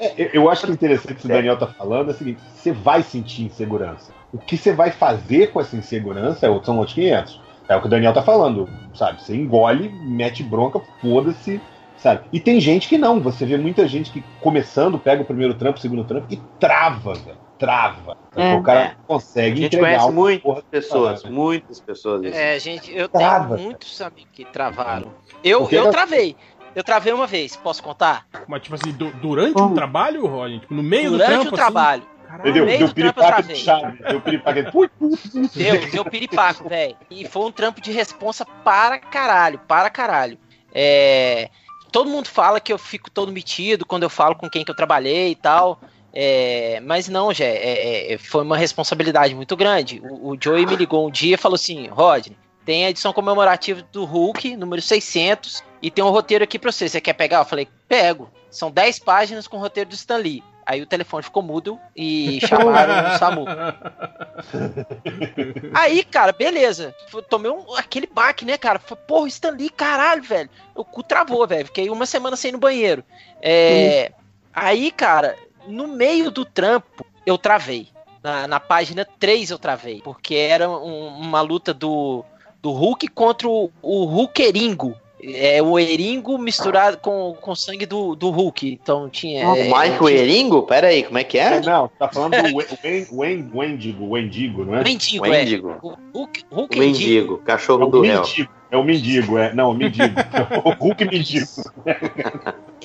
É, 0.00 0.30
eu- 0.32 0.48
acho 0.50 0.64
que 0.66 0.70
o 0.70 0.74
interessante 0.74 1.14
que 1.14 1.24
o 1.26 1.28
Daniel 1.28 1.58
tá 1.58 1.66
falando 1.66 2.10
é 2.10 2.14
o 2.14 2.16
seguinte: 2.16 2.40
você 2.54 2.70
vai 2.72 3.02
sentir 3.02 3.42
insegurança. 3.44 4.12
O 4.32 4.38
que 4.38 4.56
você 4.56 4.72
vai 4.72 4.90
fazer 4.90 5.48
com 5.48 5.60
essa 5.60 5.76
insegurança 5.76 6.46
é, 6.46 6.60
são 6.64 6.78
outros 6.78 6.94
500. 6.94 7.40
É 7.68 7.76
o 7.76 7.80
que 7.80 7.86
o 7.86 7.90
Daniel 7.90 8.12
tá 8.12 8.22
falando, 8.22 8.68
sabe? 8.94 9.22
Você 9.22 9.34
engole, 9.34 9.88
mete 10.02 10.42
bronca, 10.42 10.80
foda-se 11.00 11.60
sabe? 11.98 12.24
E 12.32 12.40
tem 12.40 12.60
gente 12.60 12.88
que 12.88 12.96
não. 12.98 13.20
Você 13.20 13.44
vê 13.44 13.56
muita 13.58 13.86
gente 13.86 14.10
que 14.10 14.22
começando, 14.40 14.98
pega 14.98 15.22
o 15.22 15.24
primeiro 15.24 15.54
trampo, 15.54 15.78
o 15.78 15.82
segundo 15.82 16.04
trampo 16.04 16.26
e 16.30 16.36
trava, 16.58 17.14
velho. 17.14 17.38
Trava. 17.58 18.16
É. 18.36 18.54
o 18.54 18.62
cara 18.62 18.80
É. 18.80 18.94
consegue 19.06 19.52
A 19.52 19.56
gente 19.62 19.66
entregar 19.76 19.86
conhece 19.88 20.04
uma 20.04 20.12
muitas 20.12 20.64
pessoas, 20.70 21.24
muitas 21.24 21.80
pessoas. 21.80 22.24
assim. 22.24 22.36
É, 22.38 22.58
gente, 22.60 22.96
eu 22.96 23.08
Trava, 23.08 23.56
tenho 23.56 23.66
muitos 23.66 24.00
amigos 24.00 24.30
que 24.32 24.44
travaram. 24.44 25.12
Eu, 25.42 25.60
Porque 25.60 25.74
eu 25.76 25.82
ela- 25.82 25.90
travei. 25.90 26.36
Eu 26.76 26.84
travei 26.84 27.12
uma 27.12 27.26
vez, 27.26 27.56
posso 27.56 27.82
contar? 27.82 28.26
Mas, 28.46 28.62
tipo 28.62 28.76
assim, 28.76 28.92
du- 28.92 29.10
durante 29.14 29.60
o 29.60 29.70
trabalho, 29.74 30.24
Roger? 30.26 30.60
Tipo, 30.60 30.74
no 30.74 30.82
meio 30.84 31.10
Durante 31.10 31.28
do 31.30 31.34
trampo, 31.34 31.48
o 31.48 31.56
trabalho. 31.56 32.02
Assim, 32.28 32.42
meio 32.42 32.52
Deu 32.52 32.64
do 32.66 32.68
trampo 32.68 32.84
eu 32.84 32.94
piripaque 32.94 33.42
de 33.48 33.56
chave. 33.56 33.98
Deu. 34.04 34.20
Deu, 35.80 35.90
deu 35.90 36.04
piripaco, 36.04 36.68
velho. 36.68 36.96
E 37.10 37.26
foi 37.26 37.42
um 37.46 37.50
trampo 37.50 37.80
de 37.80 37.90
responsa 37.90 38.44
para 38.62 38.98
caralho, 39.00 39.58
para 39.66 39.90
caralho. 39.90 40.38
É, 40.72 41.48
todo 41.90 42.10
mundo 42.10 42.28
fala 42.28 42.60
que 42.60 42.72
eu 42.72 42.78
fico 42.78 43.10
todo 43.10 43.32
metido 43.32 43.84
quando 43.84 44.02
eu 44.02 44.10
falo 44.10 44.34
com 44.34 44.48
quem 44.48 44.64
que 44.64 44.70
eu 44.70 44.76
trabalhei 44.76 45.30
e 45.30 45.34
tal. 45.34 45.80
É, 46.12 46.80
mas 46.80 47.08
não, 47.08 47.32
Jé, 47.32 47.56
é, 47.56 48.14
é, 48.14 48.18
foi 48.18 48.42
uma 48.42 48.56
responsabilidade 48.56 49.34
muito 49.34 49.56
grande. 49.56 50.00
O, 50.02 50.30
o 50.30 50.38
Joey 50.40 50.66
me 50.66 50.76
ligou 50.76 51.06
um 51.06 51.10
dia 51.10 51.34
e 51.34 51.38
falou 51.38 51.56
assim: 51.56 51.86
Rodney, 51.88 52.36
tem 52.64 52.84
a 52.84 52.90
edição 52.90 53.12
comemorativa 53.12 53.82
do 53.92 54.04
Hulk, 54.04 54.56
número 54.56 54.82
600, 54.82 55.62
e 55.82 55.90
tem 55.90 56.04
um 56.04 56.10
roteiro 56.10 56.44
aqui 56.44 56.58
pra 56.58 56.72
você. 56.72 56.88
Você 56.88 57.00
quer 57.00 57.12
pegar? 57.12 57.38
Eu 57.38 57.44
falei: 57.44 57.68
pego. 57.86 58.30
São 58.50 58.70
10 58.70 58.98
páginas 59.00 59.46
com 59.46 59.58
o 59.58 59.60
roteiro 59.60 59.90
do 59.90 59.94
Stan 59.94 60.16
Lee. 60.16 60.42
Aí 60.70 60.82
o 60.82 60.86
telefone 60.86 61.22
ficou 61.22 61.42
mudo 61.42 61.78
e 61.96 62.40
chamaram 62.46 63.14
o 63.14 63.18
SAMU. 63.18 63.44
Aí, 65.74 66.04
cara, 66.04 66.32
beleza. 66.32 66.94
Tomei 67.30 67.50
um, 67.50 67.74
aquele 67.74 68.06
baque, 68.06 68.44
né, 68.44 68.58
cara? 68.58 68.78
Falei, 68.78 69.04
porra, 69.06 69.28
Stan 69.28 69.50
Lee, 69.50 69.70
caralho, 69.70 70.22
velho. 70.22 70.50
O 70.74 70.84
cu 70.84 71.02
travou, 71.02 71.46
velho. 71.46 71.66
Fiquei 71.66 71.88
uma 71.88 72.04
semana 72.06 72.36
sem 72.36 72.50
ir 72.50 72.52
no 72.52 72.58
banheiro. 72.58 73.02
É, 73.40 74.12
Aí, 74.52 74.90
cara, 74.90 75.36
no 75.66 75.86
meio 75.88 76.30
do 76.30 76.44
trampo, 76.44 77.04
eu 77.24 77.38
travei. 77.38 77.88
Na, 78.22 78.46
na 78.46 78.60
página 78.60 79.06
3 79.18 79.50
eu 79.50 79.58
travei. 79.58 80.02
Porque 80.02 80.34
era 80.34 80.68
um- 80.68 81.08
uma 81.18 81.40
luta 81.40 81.72
do, 81.72 82.24
do 82.60 82.72
Hulk 82.72 83.08
contra 83.08 83.48
o, 83.48 83.70
o 83.80 84.04
Hulkeringo. 84.04 84.94
É 85.20 85.60
o 85.60 85.78
Eringo 85.78 86.38
misturado 86.38 86.98
com, 86.98 87.36
com 87.40 87.54
sangue 87.54 87.84
do, 87.86 88.14
do 88.14 88.30
Hulk. 88.30 88.78
Então 88.80 89.08
tinha. 89.08 89.48
O 89.48 89.56
é, 89.56 89.64
Michael 89.64 89.98
tinha- 89.98 90.10
Eringo? 90.12 90.62
Pera 90.62 90.88
aí, 90.88 91.02
como 91.02 91.18
é 91.18 91.24
que 91.24 91.38
é? 91.38 91.56
É, 91.56 91.60
não, 91.60 91.88
tá 91.88 92.08
falando 92.08 92.36
do 92.40 92.56
Wen- 92.56 92.66
Wen- 92.84 93.08
Wen- 93.12 93.50
Wendigo, 93.52 94.10
Wendigo, 94.10 94.64
não 94.64 94.76
é? 94.76 94.80
É. 94.80 94.84
Mendigo. 94.84 95.26
O 95.82 95.96
Hulk, 96.14 96.44
O 96.50 96.54
Hulk 96.54 96.78
Mendigo. 96.78 96.98
Mendigo, 96.98 97.40
É 97.42 97.46
cachorro 97.46 97.86
o 97.86 97.90
do 97.90 98.00
réu. 98.00 98.22
É 98.70 98.76
o 98.76 98.84
mendigo, 98.84 99.38
é. 99.38 99.52
Não, 99.54 99.70
o 99.70 99.74
mendigo. 99.74 100.14
o 100.64 100.70
Hulk 100.84 101.04
mendigo. 101.06 101.46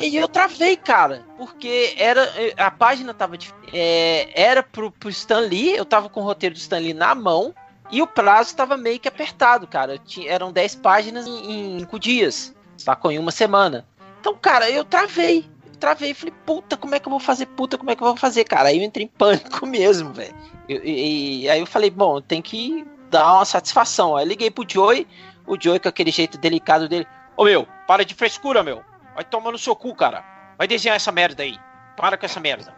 E 0.01 0.15
eu 0.15 0.27
travei, 0.27 0.75
cara, 0.75 1.23
porque 1.37 1.93
era 1.97 2.27
a 2.57 2.71
página 2.71 3.13
tava 3.13 3.37
é, 3.71 4.29
era 4.33 4.63
pro, 4.63 4.91
pro 4.91 5.09
Stan 5.09 5.39
Lee, 5.39 5.75
eu 5.75 5.85
tava 5.85 6.09
com 6.09 6.21
o 6.21 6.23
roteiro 6.23 6.55
do 6.55 6.57
Stan 6.57 6.79
Lee 6.79 6.93
na 6.93 7.13
mão 7.13 7.53
e 7.91 8.01
o 8.01 8.07
prazo 8.07 8.55
tava 8.55 8.75
meio 8.77 8.99
que 8.99 9.07
apertado, 9.07 9.67
cara. 9.67 9.97
Tinha- 9.97 10.31
eram 10.31 10.51
10 10.51 10.75
páginas 10.75 11.27
em 11.27 11.79
5 11.79 11.99
dias, 11.99 12.53
sacou? 12.77 13.11
Em 13.11 13.19
uma 13.19 13.31
semana. 13.31 13.85
Então, 14.19 14.35
cara, 14.35 14.69
eu 14.69 14.83
travei. 14.83 15.45
Travei, 15.79 16.13
falei, 16.13 16.33
puta, 16.45 16.77
como 16.77 16.95
é 16.95 16.99
que 16.99 17.07
eu 17.07 17.11
vou 17.11 17.19
fazer? 17.19 17.45
Puta, 17.45 17.77
como 17.77 17.91
é 17.91 17.95
que 17.95 18.01
eu 18.01 18.07
vou 18.07 18.15
fazer, 18.15 18.45
cara? 18.45 18.69
Aí 18.69 18.77
eu 18.77 18.83
entrei 18.83 19.05
em 19.05 19.09
pânico 19.09 19.65
mesmo, 19.67 20.13
velho. 20.13 20.33
E, 20.69 20.73
e- 20.75 21.41
e 21.43 21.49
aí 21.49 21.59
eu 21.59 21.65
falei, 21.65 21.89
bom, 21.89 22.21
tem 22.21 22.41
que 22.41 22.87
dar 23.09 23.33
uma 23.33 23.45
satisfação. 23.45 24.15
Aí 24.15 24.25
liguei 24.25 24.49
pro 24.49 24.65
Joey, 24.67 25.05
o 25.45 25.57
Joey 25.61 25.79
com 25.79 25.89
aquele 25.89 26.09
jeito 26.09 26.37
delicado 26.37 26.87
dele. 26.87 27.05
Ô 27.35 27.43
meu, 27.43 27.67
para 27.85 28.05
de 28.05 28.13
frescura, 28.15 28.63
meu. 28.63 28.81
Vai 29.13 29.25
tomar 29.25 29.51
no 29.51 29.57
seu 29.57 29.75
cu, 29.75 29.93
cara. 29.93 30.23
Vai 30.57 30.67
desenhar 30.67 30.95
essa 30.95 31.11
merda 31.11 31.43
aí. 31.43 31.57
Para 31.97 32.17
com 32.17 32.25
essa 32.25 32.39
merda. 32.39 32.73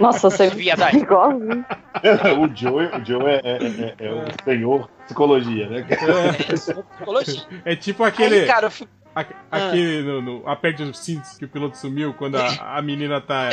Nossa, 0.00 0.30
você 0.30 0.48
Viadagem. 0.50 1.00
igualzinho. 1.02 1.64
o 2.38 2.56
Joe, 2.56 2.86
o 2.86 3.04
Joe 3.04 3.24
é, 3.26 3.40
é- 3.44 3.56
é- 3.56 3.94
é 4.06 4.12
o 4.12 4.24
senhor 4.44 4.88
psicologia, 5.04 5.68
né? 5.68 5.86
É, 5.90 6.42
psicologia. 6.54 7.42
É 7.64 7.76
tipo 7.76 8.04
aquele. 8.04 8.40
Aí, 8.40 8.46
cara, 8.46 8.70
a- 9.14 9.24
aquele 9.50 10.02
no, 10.02 10.22
no 10.22 10.48
Aperte 10.48 10.82
os 10.82 10.98
cintos 10.98 11.36
que 11.38 11.44
o 11.44 11.48
piloto 11.48 11.76
sumiu 11.76 12.12
quando 12.14 12.36
a, 12.36 12.76
a 12.78 12.82
menina 12.82 13.20
tá. 13.20 13.50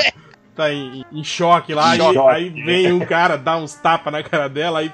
Tá 0.56 0.72
em, 0.72 1.04
em 1.12 1.24
choque 1.24 1.74
lá, 1.74 1.96
Em 1.96 2.00
e 2.00 2.14
choque. 2.14 2.30
aí 2.30 2.50
vem 2.50 2.94
um 2.94 3.06
cara, 3.06 3.38
dá 3.38 3.58
uns 3.58 3.74
tapas 3.76 4.14
na 4.14 4.24
cara 4.24 4.48
dela, 4.48 4.80
aí 4.80 4.90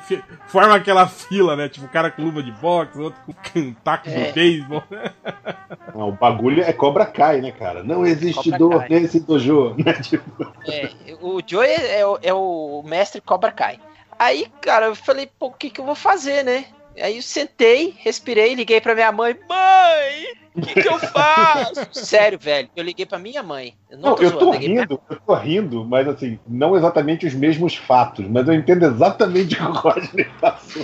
forma 0.48 0.74
aquela 0.76 1.08
fila, 1.08 1.56
né? 1.56 1.70
Tipo, 1.70 1.86
o 1.86 1.90
cara 1.90 2.10
com 2.10 2.24
luva 2.24 2.42
de 2.42 2.52
boxe, 2.54 2.98
outro 3.00 3.22
com 3.54 3.60
um 3.60 3.74
taco 3.74 4.10
É. 4.10 4.24
de 4.26 4.32
beisebol. 4.34 4.84
Não, 5.94 6.10
o 6.10 6.12
bagulho 6.14 6.64
é 6.64 6.74
Cobra 6.74 7.06
Kai, 7.06 7.42
né, 7.42 7.52
cara? 7.52 7.84
Não 7.84 8.06
existe 8.06 8.44
Cobra 8.52 8.58
dor 8.58 8.80
Kai. 8.80 8.90
nesse 8.90 9.20
dojo. 9.20 9.76
Né? 9.78 9.94
Tipo, 10.02 10.52
É, 10.68 10.90
o 11.22 11.40
Joey 11.46 11.70
é, 11.76 12.06
o- 12.06 12.20
é 12.24 12.34
o 12.34 12.84
mestre 12.86 13.22
Cobra 13.22 13.52
Kai. 13.52 13.80
Aí, 14.18 14.48
cara, 14.62 14.88
eu 14.88 14.96
falei, 14.96 15.30
pô, 15.40 15.48
o 15.48 15.52
que 15.52 15.70
que 15.70 15.80
eu 15.82 15.86
vou 15.86 15.96
fazer, 15.96 16.44
né? 16.44 16.66
Aí 17.00 17.18
eu 17.18 17.22
sentei, 17.22 17.96
respirei, 18.00 18.54
liguei 18.54 18.82
pra 18.82 18.94
minha 18.94 19.12
mãe. 19.12 19.36
Mãe, 19.48 20.26
o 20.56 20.62
que 20.62 20.82
que 20.82 20.88
eu 20.88 21.00
faço? 21.00 21.88
Sério, 21.94 22.38
velho, 22.38 22.70
eu 22.76 22.84
liguei 22.84 23.06
pra 23.06 23.18
minha 23.18 23.42
mãe. 23.42 23.74
Eu 23.90 23.98
não, 23.98 24.10
não, 24.10 24.16
tô 24.16 24.24
eu 24.24 24.30
zoando, 24.30 24.46
tô 24.46 24.52
liguei 24.52 24.74
pra- 24.76 24.82
rindo, 24.84 25.02
eu 25.10 25.20
tô 25.26 25.34
rindo, 25.36 25.86
mas 25.86 26.08
assim, 26.08 26.40
não 26.48 26.76
exatamente 26.76 27.26
os 27.26 27.34
mesmos 27.34 27.76
fatos, 27.76 28.28
mas 28.28 28.48
eu 28.48 28.54
entendo 28.54 28.86
exatamente 28.86 29.56
o 29.56 29.58
que 29.58 29.64
o 29.64 29.72
Rodney 29.72 30.26
passou. 30.40 30.84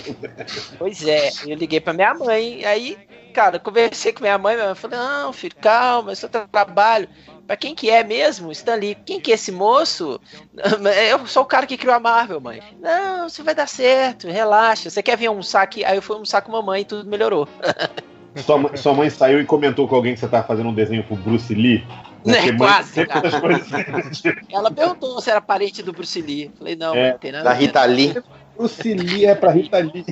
Pois 0.78 1.06
é, 1.06 1.30
eu 1.46 1.56
liguei 1.56 1.82
pra 1.82 1.94
minha 1.94 2.14
mãe, 2.14 2.64
aí, 2.64 2.98
cara, 3.34 3.60
conversei 3.60 4.14
com 4.14 4.22
minha 4.22 4.38
mãe, 4.38 4.56
minha 4.56 4.68
mãe 4.68 4.76
falou, 4.76 4.98
não, 4.98 5.34
filho, 5.34 5.56
calma, 5.60 6.14
isso 6.14 6.26
é 6.26 6.30
trabalho. 6.30 7.10
Pra 7.48 7.56
quem 7.56 7.74
que 7.74 7.90
é 7.90 8.04
mesmo, 8.04 8.52
Stanley? 8.52 8.96
Quem 9.06 9.20
que 9.22 9.32
é 9.32 9.36
esse 9.36 9.52
moço? 9.52 10.20
Eu 11.10 11.26
sou 11.26 11.44
o 11.44 11.46
cara 11.46 11.66
que 11.66 11.78
criou 11.78 11.96
a 11.96 12.00
Marvel, 12.00 12.42
mãe. 12.42 12.62
Não, 12.80 13.26
isso 13.28 13.44
vai 13.44 13.56
dar 13.56 13.68
certo, 13.68 14.28
relaxa. 14.28 14.90
Você 14.90 15.02
quer 15.02 15.18
vir 15.18 15.28
almoçar 15.28 15.62
aqui? 15.62 15.86
Aí 15.86 15.96
eu 15.96 16.02
fui 16.02 16.14
almoçar 16.16 16.42
com 16.42 16.52
a 16.52 16.60
mamãe 16.60 16.82
e 16.82 16.86
tudo 16.86 17.10
melhorou. 17.10 17.48
Sua, 18.46 18.56
mãe- 18.56 18.78
sua 18.78 18.94
mãe 18.94 19.10
saiu 19.10 19.42
e 19.42 19.46
comentou 19.46 19.88
com 19.88 19.96
alguém 19.96 20.14
que 20.14 20.20
você 20.20 20.28
tava 20.28 20.46
fazendo 20.46 20.70
um 20.70 20.74
desenho 20.74 21.04
pro 21.04 21.16
Bruce 21.16 21.56
Lee. 21.56 21.84
Né, 22.26 22.42
mãe 22.52 22.58
quase, 22.58 23.06
coisas- 23.40 24.22
Ela 24.52 24.70
perguntou 24.70 25.22
se 25.22 25.30
era 25.32 25.40
parente 25.40 25.82
do 25.82 25.94
Bruce 25.94 26.22
Lee. 26.22 26.52
Falei, 26.58 26.76
não, 26.76 26.94
É, 26.94 27.12
não 27.14 27.18
tem 27.20 27.32
nada 27.32 27.46
Da. 27.46 27.54
Rita 27.54 27.84
Lee. 27.86 28.22
Bruce 28.58 28.94
Lee 28.94 29.26
é 29.26 29.34
pra 29.34 29.52
Rita 29.52 29.78
Lee. 29.78 30.06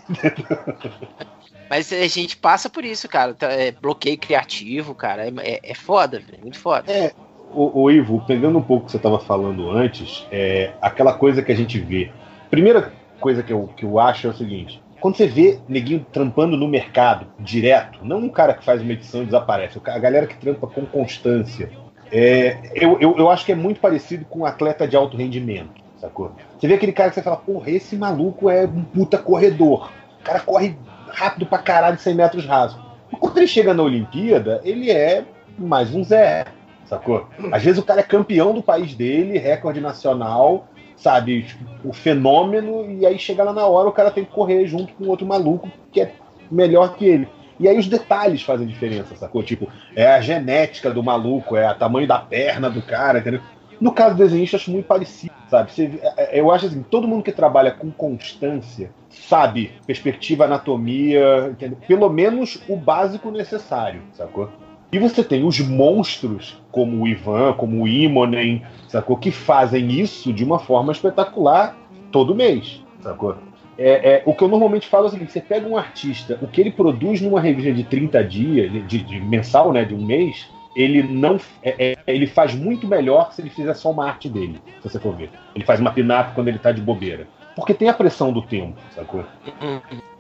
Mas 1.69 1.91
a 1.91 2.07
gente 2.07 2.37
passa 2.37 2.69
por 2.69 2.85
isso, 2.85 3.07
cara. 3.09 3.33
Tá, 3.33 3.51
é, 3.51 3.71
bloqueio 3.71 4.17
criativo, 4.17 4.93
cara. 4.95 5.25
É, 5.27 5.33
é, 5.39 5.59
é 5.63 5.73
foda, 5.73 6.19
velho. 6.19 6.39
Muito 6.41 6.59
foda. 6.59 6.91
É, 6.91 7.11
o, 7.55 7.83
o 7.83 7.91
Ivo, 7.91 8.23
pegando 8.27 8.57
um 8.57 8.61
pouco 8.61 8.83
o 8.83 8.85
que 8.85 8.91
você 8.91 8.97
estava 8.97 9.19
falando 9.19 9.71
antes, 9.71 10.27
é 10.31 10.71
aquela 10.81 11.13
coisa 11.13 11.41
que 11.41 11.51
a 11.51 11.55
gente 11.55 11.79
vê. 11.79 12.11
Primeira 12.49 12.91
coisa 13.19 13.41
que 13.41 13.53
eu, 13.53 13.69
que 13.75 13.85
eu 13.85 13.99
acho 13.99 14.27
é 14.27 14.29
o 14.29 14.33
seguinte: 14.33 14.81
quando 14.99 15.15
você 15.17 15.27
vê 15.27 15.59
neguinho 15.67 16.05
trampando 16.11 16.57
no 16.57 16.67
mercado 16.67 17.27
direto, 17.39 17.99
não 18.03 18.19
um 18.19 18.29
cara 18.29 18.53
que 18.53 18.63
faz 18.63 18.81
uma 18.81 18.91
edição 18.91 19.23
e 19.23 19.25
desaparece, 19.25 19.79
a 19.85 19.99
galera 19.99 20.27
que 20.27 20.37
trampa 20.37 20.67
com 20.67 20.85
constância, 20.85 21.69
é, 22.11 22.57
eu, 22.73 22.99
eu, 22.99 23.15
eu 23.17 23.29
acho 23.29 23.45
que 23.45 23.51
é 23.51 23.55
muito 23.55 23.79
parecido 23.79 24.25
com 24.25 24.39
um 24.39 24.45
atleta 24.45 24.87
de 24.87 24.95
alto 24.95 25.17
rendimento, 25.17 25.69
sacou? 25.97 26.31
Você 26.57 26.67
vê 26.67 26.75
aquele 26.75 26.91
cara 26.91 27.09
que 27.09 27.15
você 27.15 27.21
fala, 27.21 27.37
porra, 27.37 27.69
esse 27.71 27.95
maluco 27.95 28.49
é 28.49 28.65
um 28.65 28.83
puta 28.83 29.17
corredor. 29.17 29.91
O 30.19 30.23
cara 30.23 30.39
corre 30.39 30.77
rápido 31.09 31.45
pra 31.45 31.57
caralho 31.59 31.97
100 31.97 32.15
metros 32.15 32.45
rasos. 32.45 32.79
Mas 33.11 33.19
quando 33.19 33.37
ele 33.37 33.47
chega 33.47 33.73
na 33.73 33.83
Olimpíada, 33.83 34.61
ele 34.63 34.91
é 34.91 35.23
mais 35.57 35.93
um 35.93 36.03
Zé, 36.03 36.45
sacou? 36.85 37.27
Às 37.51 37.63
vezes 37.63 37.79
o 37.79 37.85
cara 37.85 38.01
é 38.01 38.03
campeão 38.03 38.53
do 38.53 38.61
país 38.61 38.93
dele, 38.95 39.37
recorde 39.37 39.81
nacional, 39.81 40.67
sabe? 40.97 41.43
Tipo, 41.43 41.65
o 41.83 41.93
fenômeno, 41.93 42.89
e 42.89 43.05
aí 43.05 43.19
chega 43.19 43.43
lá 43.43 43.53
na 43.53 43.65
hora 43.65 43.89
o 43.89 43.93
cara 43.93 44.11
tem 44.11 44.23
que 44.25 44.31
correr 44.31 44.65
junto 44.67 44.93
com 44.93 45.07
outro 45.07 45.25
maluco 45.25 45.69
que 45.91 46.01
é 46.01 46.11
melhor 46.49 46.95
que 46.95 47.05
ele. 47.05 47.27
E 47.59 47.67
aí 47.67 47.77
os 47.79 47.87
detalhes 47.87 48.41
fazem 48.41 48.67
diferença, 48.67 49.15
sacou? 49.15 49.41
Tipo, 49.41 49.69
é 49.95 50.07
a 50.07 50.19
genética 50.21 50.91
do 50.91 51.01
maluco, 51.01 51.55
é 51.55 51.69
o 51.71 51.75
tamanho 51.75 52.07
da 52.07 52.19
perna 52.19 52.69
do 52.69 52.81
cara, 52.81 53.19
entendeu? 53.19 53.39
No 53.79 53.91
caso 53.91 54.15
do 54.15 54.23
desenhista, 54.23 54.57
acho 54.57 54.71
muito 54.71 54.85
parecido, 54.85 55.33
sabe? 55.49 55.71
Você- 55.71 55.99
é- 56.17 56.37
é- 56.37 56.39
eu 56.39 56.51
acho 56.51 56.65
assim, 56.65 56.83
todo 56.83 57.07
mundo 57.07 57.23
que 57.23 57.31
trabalha 57.31 57.71
com 57.71 57.91
constância 57.91 58.91
sabe 59.09 59.71
perspectiva, 59.85 60.45
anatomia, 60.45 61.49
entendeu? 61.51 61.77
Pelo 61.87 62.09
menos 62.09 62.59
o 62.67 62.75
básico 62.75 63.31
necessário, 63.31 64.01
sacou? 64.13 64.49
E 64.91 64.99
você 64.99 65.23
tem 65.23 65.43
os 65.43 65.59
monstros, 65.59 66.57
como 66.71 67.03
o 67.03 67.07
Ivan, 67.07 67.53
como 67.53 67.83
o 67.83 67.87
Imonen, 67.87 68.63
sacou? 68.87 69.17
Que 69.17 69.31
fazem 69.31 69.91
isso 69.91 70.31
de 70.31 70.43
uma 70.43 70.59
forma 70.59 70.91
espetacular 70.91 71.75
todo 72.11 72.35
mês, 72.35 72.81
sacou? 73.01 73.35
É, 73.77 74.15
é, 74.15 74.23
o 74.25 74.33
que 74.33 74.41
eu 74.41 74.47
normalmente 74.47 74.87
falo 74.87 75.05
é 75.05 75.07
o 75.09 75.11
seguinte: 75.11 75.33
você 75.33 75.41
pega 75.41 75.67
um 75.67 75.77
artista, 75.77 76.39
o 76.41 76.47
que 76.47 76.61
ele 76.61 76.71
produz 76.71 77.19
numa 77.19 77.41
revista 77.41 77.73
de 77.73 77.83
30 77.83 78.23
dias, 78.23 78.71
de, 78.87 78.99
de 78.99 79.19
mensal, 79.19 79.73
né, 79.73 79.83
de 79.83 79.93
um 79.93 80.05
mês, 80.05 80.47
ele 80.75 81.03
não. 81.03 81.37
é- 81.61 81.91
é- 81.91 81.97
ele 82.07 82.27
faz 82.27 82.55
muito 82.55 82.87
melhor 82.87 83.33
se 83.33 83.41
ele 83.41 83.49
fizer 83.49 83.73
só 83.73 83.91
uma 83.91 84.07
arte 84.07 84.29
dele, 84.29 84.61
se 84.81 84.89
você 84.89 84.99
for 84.99 85.13
ver. 85.15 85.29
Ele 85.53 85.65
faz 85.65 85.79
uma 85.79 85.91
pin-up 85.91 86.33
quando 86.33 86.47
ele 86.47 86.59
tá 86.59 86.71
de 86.71 86.81
bobeira. 86.81 87.27
Porque 87.55 87.73
tem 87.73 87.87
a 87.89 87.93
pressão 87.93 88.31
do 88.33 88.41
tempo, 88.41 88.75
sacou? 88.93 89.23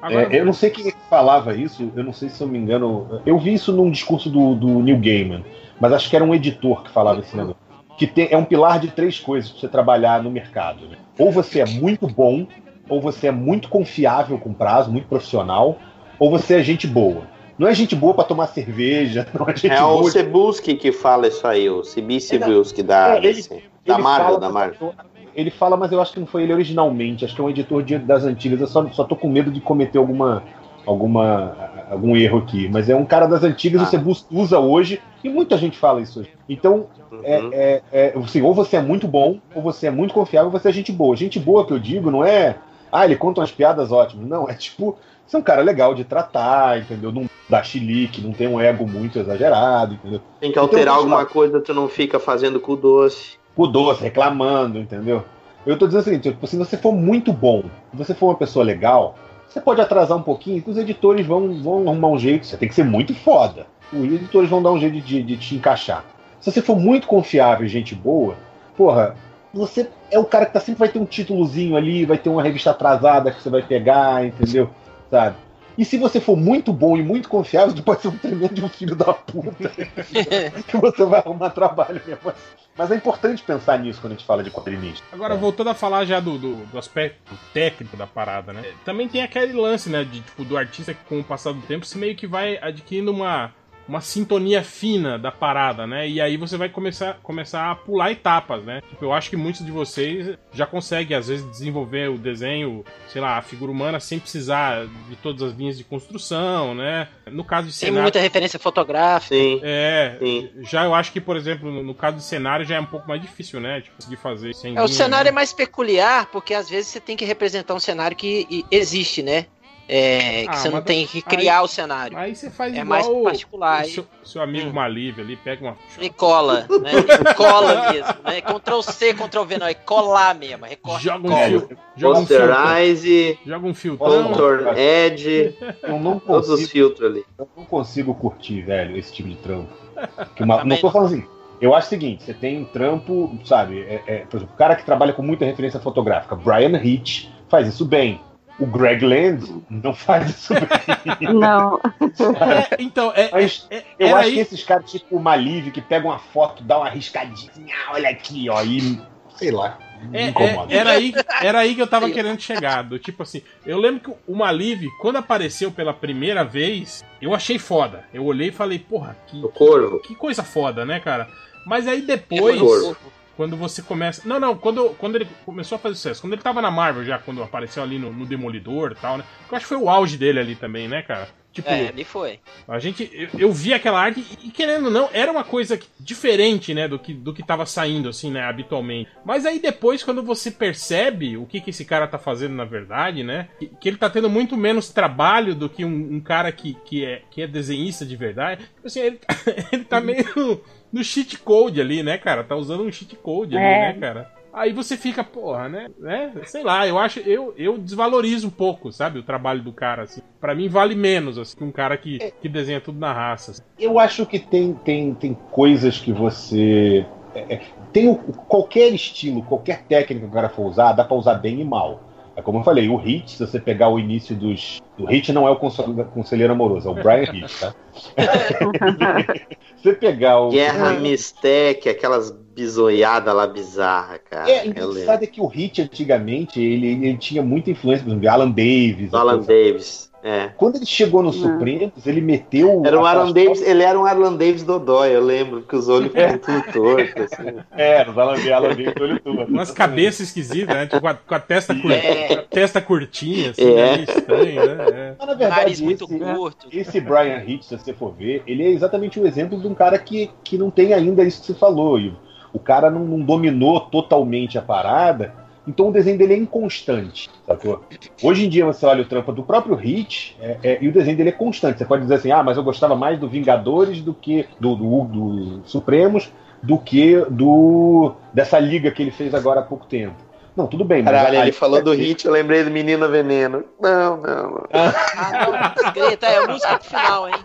Agora, 0.01 0.33
É, 0.35 0.39
eu 0.39 0.45
não 0.45 0.53
sei 0.53 0.69
quem 0.69 0.87
é 0.87 0.93
falava 1.09 1.55
isso, 1.55 1.91
eu 1.95 2.03
não 2.03 2.13
sei 2.13 2.29
se 2.29 2.41
eu 2.41 2.47
me 2.47 2.57
engano. 2.57 3.21
Eu 3.25 3.37
vi 3.37 3.53
isso 3.53 3.73
num 3.73 3.89
discurso 3.91 4.29
do, 4.29 4.55
do 4.55 4.81
Neil 4.81 4.99
Gaiman, 4.99 5.43
mas 5.79 5.91
acho 5.93 6.09
que 6.09 6.15
era 6.15 6.23
um 6.23 6.33
editor 6.33 6.83
que 6.83 6.91
falava 6.91 7.19
esse 7.19 7.35
negócio. 7.35 7.57
Que 7.97 8.05
tem, 8.07 8.27
é 8.29 8.37
um 8.37 8.45
pilar 8.45 8.79
de 8.79 8.89
três 8.91 9.19
coisas 9.19 9.49
pra 9.51 9.59
você 9.61 9.67
trabalhar 9.67 10.21
no 10.21 10.29
mercado. 10.29 10.87
né? 10.87 10.97
Ou 11.17 11.31
você 11.31 11.59
é 11.61 11.65
muito 11.65 12.07
bom, 12.07 12.45
ou 12.87 13.01
você 13.01 13.27
é 13.27 13.31
muito 13.31 13.67
confiável 13.69 14.37
com 14.37 14.53
prazo, 14.53 14.91
muito 14.91 15.07
profissional, 15.07 15.77
ou 16.19 16.29
você 16.29 16.55
é 16.55 16.63
gente 16.63 16.85
boa. 16.87 17.23
Não 17.57 17.67
é 17.67 17.73
gente 17.73 17.95
boa 17.95 18.13
pra 18.13 18.25
tomar 18.25 18.47
cerveja, 18.47 19.27
não 19.37 19.47
é 19.47 19.55
gente 19.55 19.71
É 19.71 19.81
o 19.81 19.97
boa. 19.99 20.11
Cebuski 20.11 20.75
que 20.75 20.91
fala 20.91 21.27
isso 21.27 21.47
aí, 21.47 21.69
o 21.69 21.83
Sibi 21.83 22.19
Cebuski 22.19 22.83
da, 22.83 23.15
É, 23.15 23.17
ele- 23.17 23.39
assim, 23.39 23.61
da 23.85 23.93
ele 23.95 24.03
Marvel, 24.03 24.39
da 24.39 24.49
Marvel. 24.49 24.93
Ele 25.35 25.51
fala, 25.51 25.75
mas 25.75 25.91
eu 25.91 26.01
acho 26.01 26.13
que 26.13 26.19
não 26.19 26.27
foi 26.27 26.43
ele 26.43 26.53
originalmente. 26.53 27.25
Acho 27.25 27.35
que 27.35 27.41
é 27.41 27.43
um 27.43 27.49
editor 27.49 27.83
de- 27.83 27.97
das 27.99 28.23
antigas. 28.23 28.61
Eu 28.61 28.67
só, 28.67 28.87
só 28.89 29.03
tô 29.03 29.15
com 29.15 29.27
medo 29.27 29.51
de 29.51 29.59
cometer 29.59 29.97
alguma, 29.97 30.43
alguma, 30.85 31.55
algum 31.89 32.15
erro 32.15 32.39
aqui. 32.39 32.69
Mas 32.69 32.89
é 32.89 32.95
um 32.95 33.05
cara 33.05 33.25
das 33.27 33.43
antigas, 33.43 33.81
Ah. 33.81 33.85
você 33.85 34.25
usa 34.31 34.59
hoje, 34.59 35.01
e 35.23 35.29
muita 35.29 35.57
gente 35.57 35.77
fala 35.77 36.01
isso 36.01 36.19
hoje. 36.21 36.29
Então, 36.47 36.85
é, 37.23 37.39
Uhum. 37.39 37.49
é, 37.51 37.81
é, 37.91 38.13
assim, 38.17 38.41
ou 38.41 38.53
você 38.53 38.77
é 38.77 38.81
muito 38.81 39.07
bom, 39.07 39.39
ou 39.53 39.61
você 39.61 39.87
é 39.87 39.91
muito 39.91 40.13
confiável, 40.13 40.51
ou 40.51 40.57
você 40.57 40.69
é 40.69 40.71
gente 40.71 40.91
boa. 40.91 41.15
Gente 41.15 41.39
boa 41.39 41.65
que 41.65 41.73
eu 41.73 41.79
digo 41.79 42.09
não 42.09 42.23
é. 42.23 42.55
Ah, 42.91 43.03
ele 43.03 43.15
conta 43.15 43.41
umas 43.41 43.51
piadas 43.51 43.91
ótimas. 43.91 44.27
Não, 44.27 44.49
é 44.49 44.53
tipo. 44.53 44.97
Você 45.27 45.35
é 45.35 45.39
um 45.39 45.43
cara 45.43 45.63
legal 45.63 45.95
de 45.95 46.03
tratar, 46.03 46.77
entendeu? 46.79 47.11
Não 47.11 47.25
dá 47.49 47.63
chilique, 47.63 48.21
não 48.21 48.31
tem 48.31 48.47
um 48.47 48.61
ego 48.61 48.87
muito 48.87 49.17
exagerado, 49.17 49.95
entendeu? 49.95 50.21
Tem 50.39 50.51
que 50.51 50.59
alterar 50.59 50.83
Então, 50.83 50.95
alguma 50.97 51.25
coisa, 51.25 51.59
tu 51.59 51.73
não 51.73 51.89
fica 51.89 52.19
fazendo 52.19 52.59
cu 52.59 52.75
doce. 52.75 53.37
Doce, 53.65 54.03
reclamando, 54.03 54.79
entendeu? 54.79 55.23
Eu 55.65 55.77
tô 55.77 55.87
dizendo 55.87 56.01
o 56.01 56.03
seguinte, 56.03 56.31
tipo, 56.31 56.45
se 56.45 56.57
você 56.57 56.77
for 56.77 56.91
muito 56.91 57.33
bom, 57.33 57.63
se 57.91 57.97
você 57.97 58.13
for 58.13 58.27
uma 58.27 58.35
pessoa 58.35 58.63
legal, 58.63 59.15
você 59.47 59.59
pode 59.59 59.81
atrasar 59.81 60.17
um 60.17 60.21
pouquinho, 60.21 60.61
que 60.61 60.69
os 60.69 60.77
editores 60.77 61.25
vão, 61.25 61.53
vão 61.61 61.87
arrumar 61.87 62.09
um 62.09 62.19
jeito, 62.19 62.45
você 62.45 62.57
tem 62.57 62.67
que 62.67 62.75
ser 62.75 62.83
muito 62.83 63.15
foda. 63.15 63.65
Os 63.91 64.03
editores 64.03 64.49
vão 64.49 64.61
dar 64.61 64.71
um 64.71 64.79
jeito 64.79 64.99
de, 64.99 65.23
de 65.23 65.37
te 65.37 65.55
encaixar. 65.55 66.03
Se 66.39 66.51
você 66.51 66.61
for 66.61 66.77
muito 66.77 67.07
confiável 67.07 67.65
e 67.65 67.69
gente 67.69 67.95
boa, 67.95 68.35
porra, 68.75 69.15
você 69.53 69.89
é 70.11 70.19
o 70.19 70.25
cara 70.25 70.45
que 70.45 70.53
tá 70.53 70.59
sempre 70.59 70.79
vai 70.79 70.89
ter 70.89 70.99
um 70.99 71.05
títulozinho 71.05 71.77
ali, 71.77 72.05
vai 72.05 72.17
ter 72.17 72.29
uma 72.29 72.43
revista 72.43 72.71
atrasada 72.71 73.31
que 73.31 73.41
você 73.41 73.49
vai 73.49 73.61
pegar, 73.61 74.25
entendeu? 74.25 74.69
Sabe? 75.09 75.35
E 75.77 75.83
se 75.83 75.97
você 75.97 76.19
for 76.19 76.37
muito 76.37 76.71
bom 76.71 76.97
e 76.97 77.03
muito 77.03 77.27
confiável, 77.27 77.75
você 77.75 77.81
pode 77.81 78.01
ser 78.01 78.07
um 78.07 78.17
tremendo 78.17 78.53
de 78.53 78.63
um 78.63 78.69
filho 78.69 78.95
da 78.95 79.13
puta. 79.13 79.69
que 80.67 80.77
você 80.77 81.05
vai 81.05 81.19
arrumar 81.19 81.49
trabalho 81.49 82.01
mesmo 82.05 82.29
assim. 82.29 82.65
Mas 82.77 82.91
é 82.91 82.95
importante 82.95 83.41
pensar 83.41 83.79
nisso 83.79 84.01
quando 84.01 84.13
a 84.13 84.15
gente 84.15 84.25
fala 84.25 84.43
de 84.43 84.51
quadrinista. 84.51 85.03
Agora, 85.11 85.35
voltando 85.35 85.69
a 85.69 85.73
falar 85.73 86.03
já 86.03 86.19
do, 86.19 86.37
do, 86.37 86.55
do 86.65 86.77
aspecto 86.77 87.33
técnico 87.53 87.95
da 87.95 88.05
parada, 88.05 88.51
né? 88.51 88.63
Também 88.83 89.07
tem 89.07 89.23
aquele 89.23 89.53
lance, 89.53 89.89
né? 89.89 90.03
De, 90.03 90.19
tipo, 90.19 90.43
do 90.43 90.57
artista 90.57 90.93
que 90.93 91.03
com 91.05 91.19
o 91.19 91.23
passar 91.23 91.53
do 91.53 91.61
tempo 91.61 91.85
se 91.85 91.97
meio 91.97 92.15
que 92.15 92.27
vai 92.27 92.57
adquirindo 92.61 93.11
uma, 93.11 93.53
uma 93.87 94.01
sintonia 94.01 94.63
fina 94.63 95.17
da 95.17 95.31
parada, 95.31 95.85
né? 95.85 96.07
E 96.07 96.19
aí 96.19 96.37
você 96.37 96.57
vai 96.57 96.69
começar, 96.69 97.19
começar 97.21 97.71
a 97.71 97.75
pular 97.75 98.11
etapas, 98.11 98.63
né? 98.63 98.81
Tipo, 98.89 99.05
eu 99.05 99.13
acho 99.13 99.29
que 99.29 99.37
muitos 99.37 99.63
de 99.65 99.71
vocês 99.71 100.37
já 100.53 100.65
conseguem, 100.65 101.15
às 101.15 101.27
vezes, 101.27 101.49
desenvolver 101.49 102.09
o 102.09 102.17
desenho, 102.17 102.83
sei 103.07 103.21
lá, 103.21 103.37
a 103.37 103.41
figura 103.41 103.71
humana 103.71 103.99
sem 103.99 104.19
precisar 104.19 104.85
de 105.09 105.15
todas 105.17 105.41
as 105.43 105.53
linhas 105.57 105.77
de 105.77 105.83
construção, 105.83 106.73
né? 106.73 107.07
No 107.31 107.43
caso 107.43 107.67
de 107.67 107.73
Tem 107.73 107.87
cenário. 107.87 108.01
muita 108.03 108.19
referência 108.19 108.57
fotográfica. 108.59 109.35
Sim. 109.35 109.59
É, 109.63 110.17
Sim. 110.19 110.49
já 110.61 110.83
eu 110.85 110.93
acho 110.95 111.11
que, 111.11 111.21
por 111.21 111.35
exemplo, 111.37 111.71
no, 111.83 111.93
caso 111.93 112.17
de 112.17 112.23
cenário 112.23 112.65
já 112.65 112.75
é 112.75 112.79
um 112.79 112.85
pouco 112.85 113.07
mais 113.07 113.21
difícil, 113.21 113.59
né? 113.59 113.81
Tipo, 113.81 113.95
conseguir 113.95 114.17
fazer 114.17 114.53
sem 114.55 114.71
É, 114.75 114.81
o 114.81 114.85
linha, 114.85 114.87
cenário 114.87 115.25
né? 115.25 115.29
é 115.29 115.33
mais 115.33 115.53
peculiar, 115.53 116.27
porque 116.31 116.53
às 116.53 116.69
vezes 116.69 116.87
você 116.87 116.99
tem 116.99 117.15
que 117.15 117.25
representar 117.25 117.73
um 117.73 117.79
cenário 117.79 118.15
que 118.17 118.65
existe, 118.71 119.21
né? 119.21 119.45
É, 119.87 120.43
que 120.43 120.49
Ah, 120.49 120.53
você 120.53 120.69
não 120.69 120.81
tem 120.81 121.05
que 121.05 121.21
criar 121.21 121.61
o 121.61 121.67
cenário. 121.67 122.17
Aí 122.17 122.35
você 122.35 122.49
faz 122.49 122.73
É 122.75 122.81
igual 122.81 122.87
mais 122.87 123.07
particular, 123.23 123.83
o 123.85 123.87
seu, 123.89 124.05
seu 124.23 124.41
amigo 124.41 124.69
Hum. 124.69 124.73
Malívio 124.73 125.23
ali, 125.23 125.35
pega 125.35 125.63
uma. 125.63 125.77
E 125.99 126.09
cola, 126.09 126.61
né? 126.81 126.91
E 127.31 127.33
cola 127.35 127.91
mesmo, 127.91 128.13
né? 128.23 128.41
Ctrl 128.41 128.81
C, 128.81 129.13
Ctrl 129.13 129.43
V, 129.43 129.57
não, 129.59 129.67
é 129.67 129.73
colar 129.75 130.33
mesmo, 130.33 130.65
recorte 130.65 131.03
Joga 131.03 131.27
um 131.27 131.35
fio. 131.45 131.69
Joga 131.95 132.19
um 132.19 132.25
filtro. 132.25 132.47
Posterize, 132.47 133.39
Joga 133.45 133.67
um 133.67 133.73
filtrão. 133.75 134.23
Contour 134.31 134.73
Edge, 134.75 135.55
Eu 135.83 135.99
não 135.99 136.17
todos 136.19 136.49
os 136.49 136.55
consigo, 136.55 136.71
filtros 136.71 137.11
ali. 137.11 137.25
eu 137.37 137.47
não 137.55 137.65
consigo 137.65 138.15
curtir, 138.15 138.61
velho, 138.63 138.97
esse 138.97 139.13
tipo 139.13 139.29
de 139.29 139.35
trampo. 139.35 139.71
Que 140.35 140.43
uma- 140.43 140.63
não 140.65 140.77
tô 140.77 140.89
falando 140.89 141.07
assim. 141.13 141.23
Eu 141.61 141.73
acho 141.73 141.87
o 141.87 141.89
seguinte, 141.89 142.23
você 142.23 142.33
tem 142.33 142.59
um 142.59 142.65
trampo, 142.65 143.37
sabe? 143.45 143.81
é- 143.81 144.03
é, 144.07 144.17
por 144.25 144.37
exemplo, 144.37 144.53
o 144.55 144.57
cara 144.57 144.75
que 144.75 144.83
trabalha 144.83 145.13
com 145.13 145.21
muita 145.21 145.45
referência 145.45 145.79
fotográfica, 145.79 146.35
Brian 146.35 146.75
Hitch, 146.83 147.27
faz 147.47 147.67
isso 147.67 147.85
bem. 147.85 148.19
O 148.57 148.65
Greg 148.65 149.05
Land 149.05 149.63
não 149.69 149.93
faz 149.93 150.29
isso 150.29 150.53
bem. 150.53 151.33
Não. 151.33 151.77
É, 151.79 152.75
então, 152.79 153.11
é, 153.15 153.29
Mas 153.31 153.67
é- 153.69 153.83
eu 153.99 154.07
era 154.07 154.19
acho 154.19 154.27
aí- 154.29 154.33
que 154.35 154.39
esses 154.39 154.63
caras, 154.63 154.89
tipo 154.89 155.17
o 155.17 155.19
Malive, 155.19 155.71
que 155.71 155.81
pega 155.81 156.05
uma 156.07 156.19
foto, 156.19 156.63
dá 156.63 156.77
uma 156.77 156.89
riscadinha, 156.89 157.75
olha 157.91 158.09
aqui, 158.09 158.49
ó, 158.49 158.61
e 158.63 159.01
sei 159.37 159.51
lá, 159.51 159.77
me 160.03 160.17
É, 160.17 160.27
incomoda. 160.29 160.73
é, 160.73 160.77
era, 160.77 160.91
aí, 160.91 161.13
era 161.41 161.59
aí 161.59 161.75
que 161.75 161.81
eu 161.81 161.87
tava 161.87 162.09
querendo 162.09 162.39
chegar. 162.39 162.81
do 162.83 162.97
Tipo 162.97 163.23
assim, 163.23 163.41
eu 163.65 163.77
lembro 163.77 163.99
que 163.99 164.17
o 164.31 164.35
Malive, 164.35 164.87
quando 165.01 165.17
apareceu 165.17 165.69
pela 165.71 165.93
primeira 165.93 166.43
vez, 166.45 167.03
eu 167.21 167.33
achei 167.35 167.59
foda. 167.59 168.05
Eu 168.13 168.23
olhei 168.23 168.47
e 168.49 168.53
falei, 168.53 168.79
porra, 168.79 169.17
que, 169.27 169.43
O 169.43 169.49
Corvo. 169.49 169.99
que 169.99 170.15
coisa 170.15 170.43
foda, 170.43 170.85
né, 170.85 171.01
cara? 171.01 171.27
Mas 171.65 171.87
aí 171.87 171.97
Foi 171.97 172.05
depois, 172.05 172.59
Corvo. 172.61 172.97
Quando 173.35 173.55
você 173.57 173.81
começa. 173.81 174.21
Não, 174.27 174.39
não, 174.39 174.57
quando, 174.57 174.89
quando 174.97 175.15
ele 175.15 175.27
começou 175.45 175.75
a 175.75 175.79
fazer 175.79 175.95
sucesso, 175.95 176.21
quando 176.21 176.33
ele 176.33 176.41
tava 176.41 176.61
na 176.61 176.71
Marvel 176.71 177.03
já, 177.05 177.17
quando 177.19 177.41
apareceu 177.43 177.83
ali 177.83 177.97
no, 177.99 178.11
no 178.11 178.25
Demolidor 178.25 178.91
e 178.91 178.95
tal, 179.01 179.17
né? 179.17 179.23
Eu 179.49 179.55
acho 179.57 179.65
que 179.65 179.69
foi 179.69 179.77
o 179.77 179.89
auge 179.89 180.17
dele 180.17 180.39
ali 180.39 180.55
também, 180.55 180.87
né, 180.87 181.01
cara? 181.01 181.27
Tipo, 181.51 181.69
É, 181.69 181.87
ali 181.87 182.03
foi. 182.03 182.41
a 182.67 182.77
gente, 182.79 183.09
eu, 183.13 183.29
eu 183.39 183.51
vi 183.53 183.73
aquela 183.73 183.97
arte 184.01 184.21
e, 184.43 184.51
querendo 184.51 184.87
ou 184.87 184.91
não, 184.91 185.09
era 185.13 185.31
uma 185.31 185.43
coisa 185.45 185.79
diferente, 185.97 186.73
né, 186.73 186.85
do 186.85 186.99
que, 186.99 187.13
do 187.13 187.33
que 187.33 187.41
tava 187.41 187.65
saindo, 187.65 188.09
assim, 188.09 188.29
né, 188.29 188.43
habitualmente. 188.43 189.09
Mas 189.23 189.45
aí 189.45 189.57
depois, 189.57 190.03
quando 190.03 190.21
você 190.21 190.51
percebe 190.51 191.37
o 191.37 191.45
que, 191.45 191.61
que 191.61 191.69
esse 191.69 191.85
cara 191.85 192.07
tá 192.09 192.17
fazendo 192.19 192.53
na 192.55 192.65
verdade, 192.65 193.23
né, 193.23 193.47
que, 193.57 193.67
que 193.67 193.87
ele 193.87 193.95
tá 193.95 194.09
tendo 194.09 194.29
muito 194.29 194.57
menos 194.57 194.89
trabalho 194.89 195.55
do 195.55 195.69
que 195.69 195.85
um, 195.85 196.15
um 196.15 196.19
cara 196.19 196.51
que, 196.51 196.73
que, 196.85 197.05
é, 197.05 197.21
que 197.31 197.41
é 197.41 197.47
desenhista 197.47 198.05
de 198.05 198.17
verdade, 198.17 198.65
tipo 198.75 198.87
assim, 198.87 198.99
ele, 198.99 199.15
tá- 199.17 199.35
ele 199.71 199.83
tá 199.85 200.01
meio 200.01 200.61
no, 200.95 201.03
cheat 201.03 201.37
code 201.39 201.79
ali, 201.81 202.01
né, 202.03 202.17
cara? 202.17 202.43
Tá 202.43 202.55
usando 202.55 202.83
um 202.83 202.91
cheat 202.91 203.15
code 203.17 203.55
ali, 203.55 203.65
É. 203.65 203.93
né, 203.93 203.99
cara? 203.99 204.31
Aí 204.53 204.71
você 204.71 204.95
fica, 204.95 205.21
porra, 205.21 205.67
né? 205.67 205.89
né? 205.99 206.31
Sei 206.45 206.63
lá, 206.63 206.87
eu 206.87 206.97
acho, 206.97 207.19
eu, 207.19 207.53
eu 207.57 207.77
desvalorizo 207.77 208.47
um 208.47 208.51
pouco, 208.51 208.89
sabe, 208.89 209.19
o 209.19 209.23
trabalho 209.23 209.61
do 209.61 209.73
cara, 209.73 210.03
assim. 210.03 210.21
Pra 210.39 210.55
mim 210.55 210.69
vale 210.69 210.95
menos, 210.95 211.37
assim, 211.37 211.57
que 211.57 211.63
um 211.65 211.71
cara 211.73 211.97
que, 211.97 212.19
que 212.41 212.47
desenha 212.47 212.79
tudo 212.79 212.97
na 212.97 213.11
raça. 213.11 213.51
assim. 213.51 213.61
Eu 213.77 213.99
acho 213.99 214.25
que 214.25 214.39
tem, 214.39 214.73
tem, 214.73 215.13
tem 215.13 215.33
coisas 215.51 215.99
que 215.99 216.13
você. 216.13 217.05
é, 217.33 217.55
é, 217.55 217.61
tem 217.91 218.07
o- 218.07 218.15
qualquer 218.47 218.93
estilo, 218.93 219.41
qualquer 219.43 219.83
técnica 219.83 220.25
que 220.25 220.31
o 220.31 220.33
cara 220.33 220.47
for 220.47 220.65
usar, 220.65 220.93
dá 220.93 221.03
pra 221.03 221.17
usar 221.17 221.33
bem 221.33 221.59
e 221.59 221.65
mal. 221.65 222.01
É 222.35 222.41
como 222.41 222.59
eu 222.59 222.63
falei, 222.63 222.89
o 222.89 222.97
Hit, 222.97 223.31
se 223.31 223.39
você 223.39 223.59
pegar 223.59 223.89
o 223.89 223.97
início 223.97 224.35
dos. 224.35 224.81
O 224.99 225.05
Hit 225.05 225.31
não 225.31 225.47
é 225.47 225.51
o 225.51 225.55
conselheiro 225.55 226.51
amoroso, 226.51 226.89
é 226.89 226.91
o 226.91 226.95
Brian 226.95 227.31
Hit, 227.31 227.59
tá? 227.59 227.73
se 229.77 229.83
você 229.83 229.93
pegar 229.93 230.41
o. 230.41 230.49
Guerra 230.49 230.93
Mistec, 230.99 231.87
aquelas 231.87 232.31
bizoiadas 232.31 233.33
lá 233.33 233.47
bizarra, 233.47 234.19
cara. 234.19 234.49
É, 234.49 234.67
engraçado 234.67 235.23
é 235.23 235.27
que 235.27 235.39
o 235.39 235.47
Hit 235.47 235.81
antigamente 235.81 236.61
ele, 236.61 236.87
ele 236.87 237.17
tinha 237.17 237.41
muita 237.41 237.71
influência, 237.71 238.03
por 238.03 238.11
exemplo, 238.11 238.29
Alan 238.29 238.49
Davis. 238.49 239.13
Alan 239.13 239.39
Davis. 239.39 240.11
É. 240.25 240.47
Quando 240.57 240.77
ele 240.77 240.87
chegou 240.87 241.21
no 241.21 241.31
Supremos, 241.31 242.03
ele 242.03 242.19
meteu. 242.19 242.81
Era 242.83 242.99
um 242.99 243.05
Alan 243.05 243.31
Davis, 243.31 243.61
ele 243.61 243.83
era 243.83 243.99
um 243.99 244.07
Alan 244.07 244.33
Davis 244.33 244.63
Dodói, 244.63 245.15
eu 245.15 245.23
lembro, 245.23 245.61
que 245.61 245.75
os 245.75 245.87
olhos 245.87 246.11
ficam 246.11 246.39
tudo 246.39 246.63
tortos. 246.73 247.31
Assim. 247.31 247.57
É, 247.77 248.09
os 248.09 248.17
Alan, 248.17 248.35
Alan 248.51 248.69
Davis 248.69 248.93
do 248.95 249.03
olho 249.03 249.19
todo. 249.19 249.43
Umas 249.43 249.69
cabeças 249.69 250.21
esquisitas, 250.21 250.75
né? 250.75 250.87
Tipo, 250.87 250.99
com 251.01 251.07
a, 251.09 251.13
com 251.13 251.35
a 251.35 251.39
testa, 251.39 251.75
cur... 251.75 251.91
É. 251.91 252.33
a 252.33 252.41
testa 252.41 252.81
curtinha, 252.81 253.51
assim, 253.51 253.69
É. 253.71 253.75
né? 253.75 253.91
meio 253.97 254.03
estranho, 254.03 254.65
né? 254.65 254.85
É. 254.91 255.15
Mas, 255.19 255.27
na 255.27 255.33
verdade, 255.35 255.61
Nariz 255.61 255.81
muito 255.81 256.05
esse, 256.05 256.17
curto. 256.17 256.67
esse 256.71 256.99
Brian 257.01 257.43
Hitch, 257.45 257.63
se 257.65 257.77
você 257.77 257.93
for 257.93 258.11
ver, 258.11 258.41
ele 258.47 258.63
é 258.63 258.69
exatamente 258.71 259.19
o 259.19 259.27
exemplo 259.27 259.61
de 259.61 259.67
um 259.67 259.75
cara 259.75 259.99
que, 259.99 260.31
que 260.43 260.57
não 260.57 260.71
tem 260.71 260.91
ainda 260.91 261.23
isso 261.23 261.39
que 261.41 261.47
você 261.47 261.53
falou. 261.53 261.99
E 261.99 262.11
o 262.51 262.57
cara 262.57 262.89
não, 262.89 263.01
não 263.05 263.19
dominou 263.19 263.79
totalmente 263.79 264.57
a 264.57 264.61
parada, 264.63 265.44
então 265.67 265.89
o 265.89 265.91
desenho 265.91 266.17
dele 266.17 266.33
é 266.33 266.37
inconstante, 266.37 267.29
sacou? 267.45 267.83
Hoje 268.21 268.45
em 268.45 268.49
dia 268.49 268.65
você 268.65 268.85
olha 268.85 269.01
o 269.01 269.05
trampo 269.05 269.31
do 269.31 269.43
próprio 269.43 269.75
Hit 269.75 270.35
é, 270.39 270.57
é, 270.63 270.77
e 270.81 270.87
o 270.87 270.91
desenho 270.91 271.17
dele 271.17 271.29
é 271.29 271.33
constante. 271.33 271.77
Você 271.77 271.85
pode 271.85 272.03
dizer 272.03 272.15
assim, 272.15 272.31
ah, 272.31 272.43
mas 272.43 272.57
eu 272.57 272.63
gostava 272.63 272.95
mais 272.95 273.19
do 273.19 273.27
Vingadores 273.27 274.01
do 274.01 274.13
que 274.13 274.47
do, 274.59 274.75
do, 274.75 275.03
do 275.05 275.61
Supremos 275.65 276.31
do 276.61 276.77
que 276.79 277.17
do 277.29 278.13
dessa 278.33 278.59
liga 278.59 278.89
que 278.91 279.01
ele 279.03 279.11
fez 279.11 279.33
agora 279.33 279.59
há 279.59 279.63
pouco 279.63 279.85
tempo. 279.85 280.15
Não, 280.55 280.67
tudo 280.67 280.85
bem, 280.85 281.03
mas 281.03 281.13
Caralho, 281.13 281.37
aí- 281.37 281.43
ele 281.43 281.51
falou 281.51 281.83
do 281.83 281.91
hit, 281.91 282.25
eu 282.25 282.31
lembrei 282.31 282.63
do 282.63 282.71
Menino 282.71 283.09
Veneno. 283.09 283.65
Não, 283.79 284.17
não. 284.17 284.51
não. 284.51 284.63
Ah, 284.71 285.73
não, 285.83 285.91
Greta, 285.91 286.27
é 286.27 286.37
a 286.37 286.47
música 286.47 286.79
pro 286.79 286.87
final, 286.87 287.27
hein? 287.27 287.35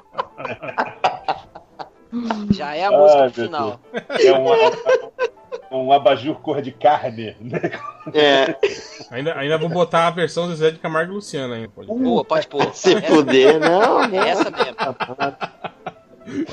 Já 2.51 2.75
é 2.75 2.85
a 2.85 2.91
música 2.91 3.31
pro 3.31 3.43
meu 3.43 3.47
final. 3.49 3.81
É 4.11 4.33
um, 4.33 4.55
é 4.55 5.31
um 5.71 5.93
abajur 5.93 6.37
cor 6.41 6.61
de 6.61 6.73
carne, 6.73 7.37
né? 7.41 7.61
É. 8.15 8.57
Ainda, 9.11 9.39
ainda 9.39 9.59
vou 9.59 9.69
botar 9.69 10.09
a 10.09 10.11
versão 10.11 10.49
do 10.49 10.57
Zé 10.57 10.71
de 10.71 10.79
Camargo 10.79 11.13
e 11.13 11.15
Luciano 11.15 11.55
ainda. 11.55 11.69
Pode. 11.69 11.87
Boa, 11.87 12.25
pode 12.25 12.47
pôr. 12.49 12.75
Se 12.75 13.01
puder, 13.03 13.61
não. 13.61 14.03
É 14.05 14.29
essa 14.31 14.51
mesmo. 14.51 14.75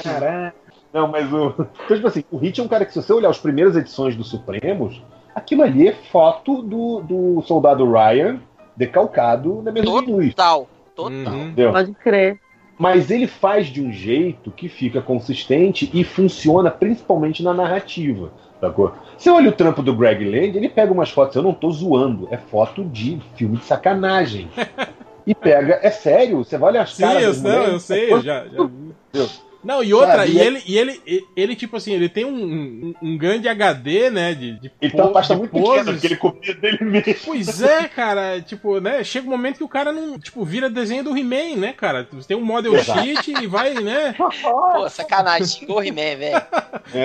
Caraca. 0.03 0.55
Não, 0.93 1.07
mas 1.07 1.31
o. 1.31 1.53
Então, 1.85 1.95
tipo 1.95 2.07
assim, 2.07 2.23
o 2.31 2.37
Hit 2.37 2.59
é 2.59 2.63
um 2.63 2.67
cara 2.67 2.85
que, 2.85 2.93
se 2.93 3.01
você 3.01 3.13
olhar 3.13 3.29
as 3.29 3.39
primeiras 3.39 3.75
edições 3.75 4.15
do 4.15 4.23
Supremos, 4.23 5.01
aquilo 5.35 5.63
ali 5.63 5.87
é 5.87 5.93
foto 5.93 6.61
do, 6.61 7.01
do 7.01 7.41
soldado 7.43 7.89
Ryan 7.91 8.39
decalcado 8.75 9.61
na 9.61 9.71
mesa 9.71 9.85
de 9.85 10.11
luz. 10.11 10.29
Total, 10.29 10.67
total. 10.95 11.13
Entendeu? 11.13 11.71
Pode 11.71 11.93
crer. 11.93 12.39
Mas 12.77 13.09
ele 13.09 13.25
faz 13.25 13.67
de 13.67 13.81
um 13.81 13.91
jeito 13.91 14.51
que 14.51 14.69
fica 14.69 15.01
consistente 15.01 15.89
e 15.93 16.03
funciona 16.03 16.69
principalmente 16.69 17.41
na 17.41 17.53
narrativa. 17.53 18.31
Sacou? 18.59 18.93
Você 19.17 19.29
olha 19.29 19.49
o 19.49 19.53
trampo 19.53 19.83
do 19.83 19.95
Greg 19.95 20.23
Land, 20.25 20.57
ele 20.57 20.69
pega 20.69 20.91
umas 20.91 21.09
fotos, 21.09 21.35
eu 21.35 21.43
não 21.43 21.53
tô 21.53 21.71
zoando, 21.71 22.27
é 22.31 22.37
foto 22.37 22.83
de 22.83 23.19
filme 23.35 23.57
de 23.57 23.65
sacanagem. 23.65 24.49
e 25.25 25.35
pega, 25.35 25.79
é 25.81 25.91
sério, 25.91 26.37
você 26.43 26.57
vai 26.57 26.71
olhar 26.71 26.83
as 26.83 26.95
Sim, 26.95 27.03
caras. 27.03 27.21
eu, 27.21 27.29
das 27.29 27.41
não, 27.41 27.51
mulheres, 27.51 27.73
eu 27.73 27.79
sei, 27.79 28.09
é 28.09 28.13
eu 28.13 28.21
já, 28.21 28.47
já 28.47 28.63
vi. 28.63 28.95
Entendeu? 29.09 29.29
Não, 29.67 29.83
e 29.83 29.93
outra, 29.93 30.19
Sabe, 30.19 30.31
e 30.31 30.35
e 30.35 30.39
é- 30.39 30.45
ele, 30.45 30.63
e 30.65 30.77
ele, 30.77 31.01
e- 31.05 31.23
ele, 31.35 31.55
tipo 31.55 31.75
assim, 31.75 31.91
ele 31.93 32.07
tem 32.07 32.23
um, 32.23 32.29
um, 32.33 32.93
um 33.01 33.17
grande 33.17 33.47
HD, 33.49 34.09
né? 34.09 34.33
De, 34.33 34.53
de 34.59 34.71
Ele 34.81 34.91
tem 34.91 35.01
uma 35.01 35.07
po- 35.07 35.13
pasta 35.13 35.33
de 35.33 35.39
muito 35.41 35.51
pequena, 35.51 35.73
poses. 35.75 35.91
porque 35.91 36.07
ele 36.07 36.15
copia 36.15 36.53
dele 36.55 36.77
mesmo. 36.85 37.15
Pois 37.25 37.61
é, 37.61 37.83
cara, 37.87 38.39
tipo, 38.41 38.79
né? 38.79 39.03
Chega 39.03 39.27
um 39.27 39.31
momento 39.31 39.57
que 39.57 39.63
o 39.63 39.67
cara 39.67 39.91
não, 39.91 40.17
tipo, 40.17 40.45
vira 40.45 40.69
desenho 40.69 41.03
do 41.03 41.17
He-Man, 41.17 41.57
né, 41.57 41.73
cara? 41.73 42.07
Você 42.13 42.29
tem 42.29 42.37
um 42.37 42.45
model 42.45 42.73
Exato. 42.75 43.01
sheet 43.01 43.33
e 43.43 43.47
vai, 43.47 43.73
né? 43.73 44.15
Pô, 44.17 44.89
sacanagem, 44.89 45.45
xingou 45.47 45.77
o 45.79 45.83
He-Man, 45.83 46.17
velho. 46.17 46.41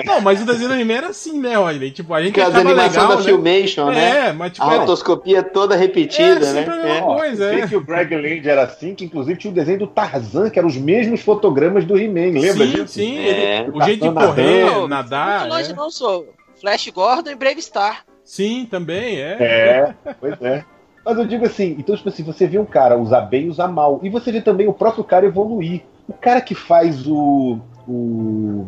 Não, 0.05 0.21
mas 0.21 0.41
o 0.41 0.45
desenho 0.45 0.69
do 0.69 0.75
He-Man 0.75 0.93
era 0.93 1.07
assim, 1.07 1.37
né, 1.39 1.59
olha? 1.59 1.91
Tipo, 1.91 2.13
a 2.13 2.21
gente 2.23 2.33
Que 2.33 2.41
as 2.41 2.55
animações 2.55 2.93
da 3.09 3.15
né? 3.17 3.23
Filmation, 3.23 3.85
né? 3.91 4.27
É, 4.29 4.33
mas 4.33 4.53
tipo, 4.53 4.65
A 4.65 4.77
rotoscopia 4.77 5.43
toda 5.43 5.75
repetida, 5.75 6.23
É, 6.45 6.53
né? 6.53 6.63
sempre 6.63 6.73
a 6.73 6.77
mesma 6.77 6.93
É. 6.93 7.03
Eu 7.03 7.23
é. 7.23 7.35
sei 7.35 7.67
que 7.67 7.75
o 7.75 7.81
Greg 7.81 8.15
Land 8.15 8.47
era 8.47 8.63
assim, 8.63 8.95
que 8.95 9.03
inclusive 9.05 9.37
tinha 9.39 9.51
o 9.51 9.53
desenho 9.53 9.79
do 9.79 9.87
Tarzan, 9.87 10.49
que 10.49 10.57
eram 10.59 10.69
os 10.69 10.77
mesmos 10.77 11.21
fotogramas 11.21 11.83
do 11.85 11.97
He-Man, 11.97 12.39
lembra 12.39 12.52
sim, 12.53 12.67
disso? 12.71 12.87
sim, 12.87 13.17
É. 13.17 13.59
ele- 13.61 13.71
o 13.71 13.81
jeito 13.83 14.07
de 14.07 14.13
correr, 14.13 14.65
nadando. 14.65 14.87
nadar, 14.87 15.39
Muito 15.41 15.53
longe 15.53 15.71
é. 15.71 15.75
não 15.75 15.89
sou. 15.91 16.27
Flash 16.59 16.89
Gordon 16.89 17.31
e 17.31 17.35
Brave 17.35 17.61
Star. 17.61 18.05
sim, 18.23 18.65
também, 18.69 19.17
é. 19.19 19.37
É, 19.39 19.95
pois 20.19 20.41
é. 20.41 20.63
Mas 21.05 21.17
eu 21.17 21.25
digo 21.25 21.45
assim, 21.45 21.75
então, 21.77 21.95
tipo 21.97 22.07
assim, 22.07 22.23
você 22.23 22.47
vê 22.47 22.57
um 22.57 22.65
cara 22.65 22.97
usar 22.97 23.21
bem 23.21 23.47
e 23.47 23.49
usar 23.49 23.67
mal. 23.67 23.99
E 24.01 24.09
você 24.09 24.31
vê 24.31 24.39
também 24.41 24.67
o 24.67 24.73
próprio 24.73 25.03
cara 25.03 25.25
evoluir. 25.25 25.81
O 26.07 26.13
cara 26.13 26.39
que 26.39 26.55
faz 26.55 27.05
o. 27.05 27.59
o 27.85 28.65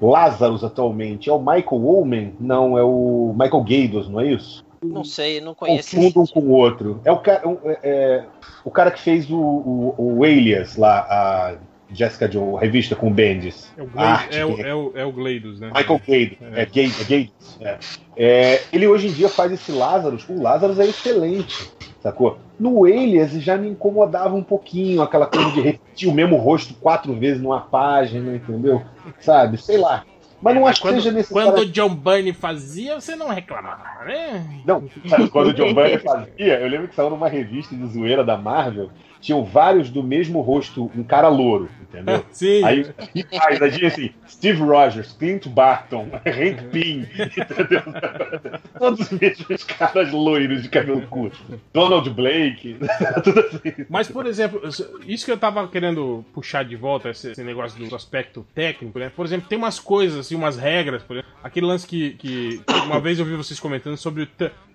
Lazarus 0.00 0.62
atualmente 0.64 1.28
é 1.28 1.32
o 1.32 1.38
Michael 1.38 1.86
Omen? 1.86 2.34
Não, 2.40 2.78
é 2.78 2.82
o 2.82 3.34
Michael 3.38 3.62
Gaydos, 3.64 4.08
não 4.08 4.20
é 4.20 4.28
isso? 4.32 4.64
Não 4.82 5.02
sei, 5.02 5.40
não 5.40 5.54
conheço. 5.54 5.96
Confundo 5.96 6.20
um 6.22 6.26
com 6.26 6.40
o 6.40 6.50
outro. 6.52 7.00
É 7.04 7.10
o 7.10 7.18
cara, 7.18 7.42
é- 7.64 7.78
é, 7.82 8.24
o 8.64 8.70
cara 8.70 8.90
que 8.92 9.00
fez 9.00 9.28
o, 9.28 9.36
o, 9.36 9.94
o 9.98 10.24
Alias 10.24 10.76
lá, 10.76 11.00
a 11.00 11.54
Jessica 11.90 12.28
Jones, 12.28 12.56
a 12.56 12.60
revista 12.60 12.94
com 12.94 13.12
Bendis. 13.12 13.72
É 13.76 13.82
o, 13.82 13.86
Glade, 13.86 14.08
arte 14.10 14.38
é, 14.38 14.44
o, 14.44 14.60
é, 14.60 14.74
o, 14.74 14.92
é 14.94 15.04
o 15.04 15.12
Gleidos, 15.12 15.58
né? 15.58 15.70
Michael 15.74 16.00
Gaydos. 16.06 16.38
É. 16.40 16.62
É, 16.62 16.66
Gaydos. 16.66 17.58
É 17.60 17.68
é. 17.68 17.78
É, 18.16 18.62
ele 18.72 18.86
hoje 18.86 19.08
em 19.08 19.12
dia 19.12 19.28
faz 19.28 19.52
esse 19.52 19.72
Lazarus. 19.72 20.28
O 20.28 20.40
Lazarus 20.40 20.78
é 20.78 20.86
excelente, 20.86 21.70
sacou? 22.00 22.38
No 22.58 22.84
Alias 22.84 23.30
já 23.32 23.56
me 23.56 23.68
incomodava 23.68 24.34
um 24.34 24.42
pouquinho 24.42 25.00
aquela 25.00 25.26
coisa 25.26 25.50
de 25.52 25.60
repetir 25.60 26.08
o 26.08 26.14
mesmo 26.14 26.36
rosto 26.36 26.74
quatro 26.74 27.14
vezes 27.14 27.40
numa 27.40 27.60
página, 27.60 28.34
entendeu? 28.34 28.82
Sabe? 29.20 29.56
Sei 29.58 29.78
lá. 29.78 30.04
Mas 30.40 30.54
não 30.54 30.66
acho 30.66 30.80
quando, 30.80 30.94
que 30.94 31.02
seja 31.02 31.14
necessário. 31.14 31.52
quando 31.52 31.62
o 31.62 31.70
John 31.70 31.94
Byrne 31.94 32.32
fazia, 32.32 33.00
você 33.00 33.16
não 33.16 33.28
reclamava, 33.28 34.04
né? 34.04 34.62
Não, 34.64 34.84
sabe, 35.08 35.28
quando 35.30 35.48
o 35.48 35.52
John 35.52 35.74
Byrne 35.74 35.98
fazia, 35.98 36.60
eu 36.60 36.68
lembro 36.68 36.88
que 36.88 36.94
saiu 36.94 37.10
numa 37.10 37.28
revista 37.28 37.74
de 37.74 37.84
zoeira 37.88 38.22
da 38.22 38.36
Marvel, 38.36 38.88
tinham 39.20 39.44
vários 39.44 39.90
do 39.90 40.02
mesmo 40.02 40.40
rosto, 40.40 40.90
um 40.96 41.02
cara 41.02 41.28
louro, 41.28 41.68
entendeu? 41.88 42.24
Sim. 42.30 42.64
Aí 42.64 42.86
e 43.14 43.24
aí 43.32 43.70
tinha 43.72 43.88
assim, 43.88 44.10
Steve 44.28 44.60
Rogers, 44.60 45.12
Clint 45.12 45.46
Barton, 45.48 46.08
Hank 46.26 46.64
Pym, 46.70 47.00
entendeu? 47.02 47.82
Todos 48.78 49.00
os 49.00 49.18
mesmos 49.18 49.64
caras 49.64 50.12
loiros 50.12 50.62
de 50.62 50.68
cabelo 50.68 51.02
curto. 51.02 51.38
Donald 51.72 52.08
Blake, 52.10 52.76
tudo 53.24 53.40
assim. 53.40 53.86
Mas, 53.88 54.08
por 54.08 54.26
exemplo, 54.26 54.60
isso 55.06 55.24
que 55.24 55.32
eu 55.32 55.38
tava 55.38 55.66
querendo 55.68 56.24
puxar 56.32 56.64
de 56.64 56.76
volta, 56.76 57.10
esse, 57.10 57.32
esse 57.32 57.42
negócio 57.42 57.84
do 57.88 57.96
aspecto 57.96 58.46
técnico, 58.54 58.98
né? 58.98 59.10
Por 59.14 59.24
exemplo, 59.26 59.48
tem 59.48 59.58
umas 59.58 59.80
coisas, 59.80 60.18
assim, 60.18 60.34
umas 60.34 60.56
regras, 60.56 61.02
por 61.02 61.16
exemplo, 61.16 61.32
aquele 61.42 61.66
lance 61.66 61.86
que, 61.86 62.12
que 62.12 62.62
uma 62.84 63.00
vez 63.00 63.18
eu 63.18 63.24
vi 63.24 63.34
vocês 63.34 63.58
comentando 63.58 63.96
sobre 63.96 64.22
o 64.22 64.26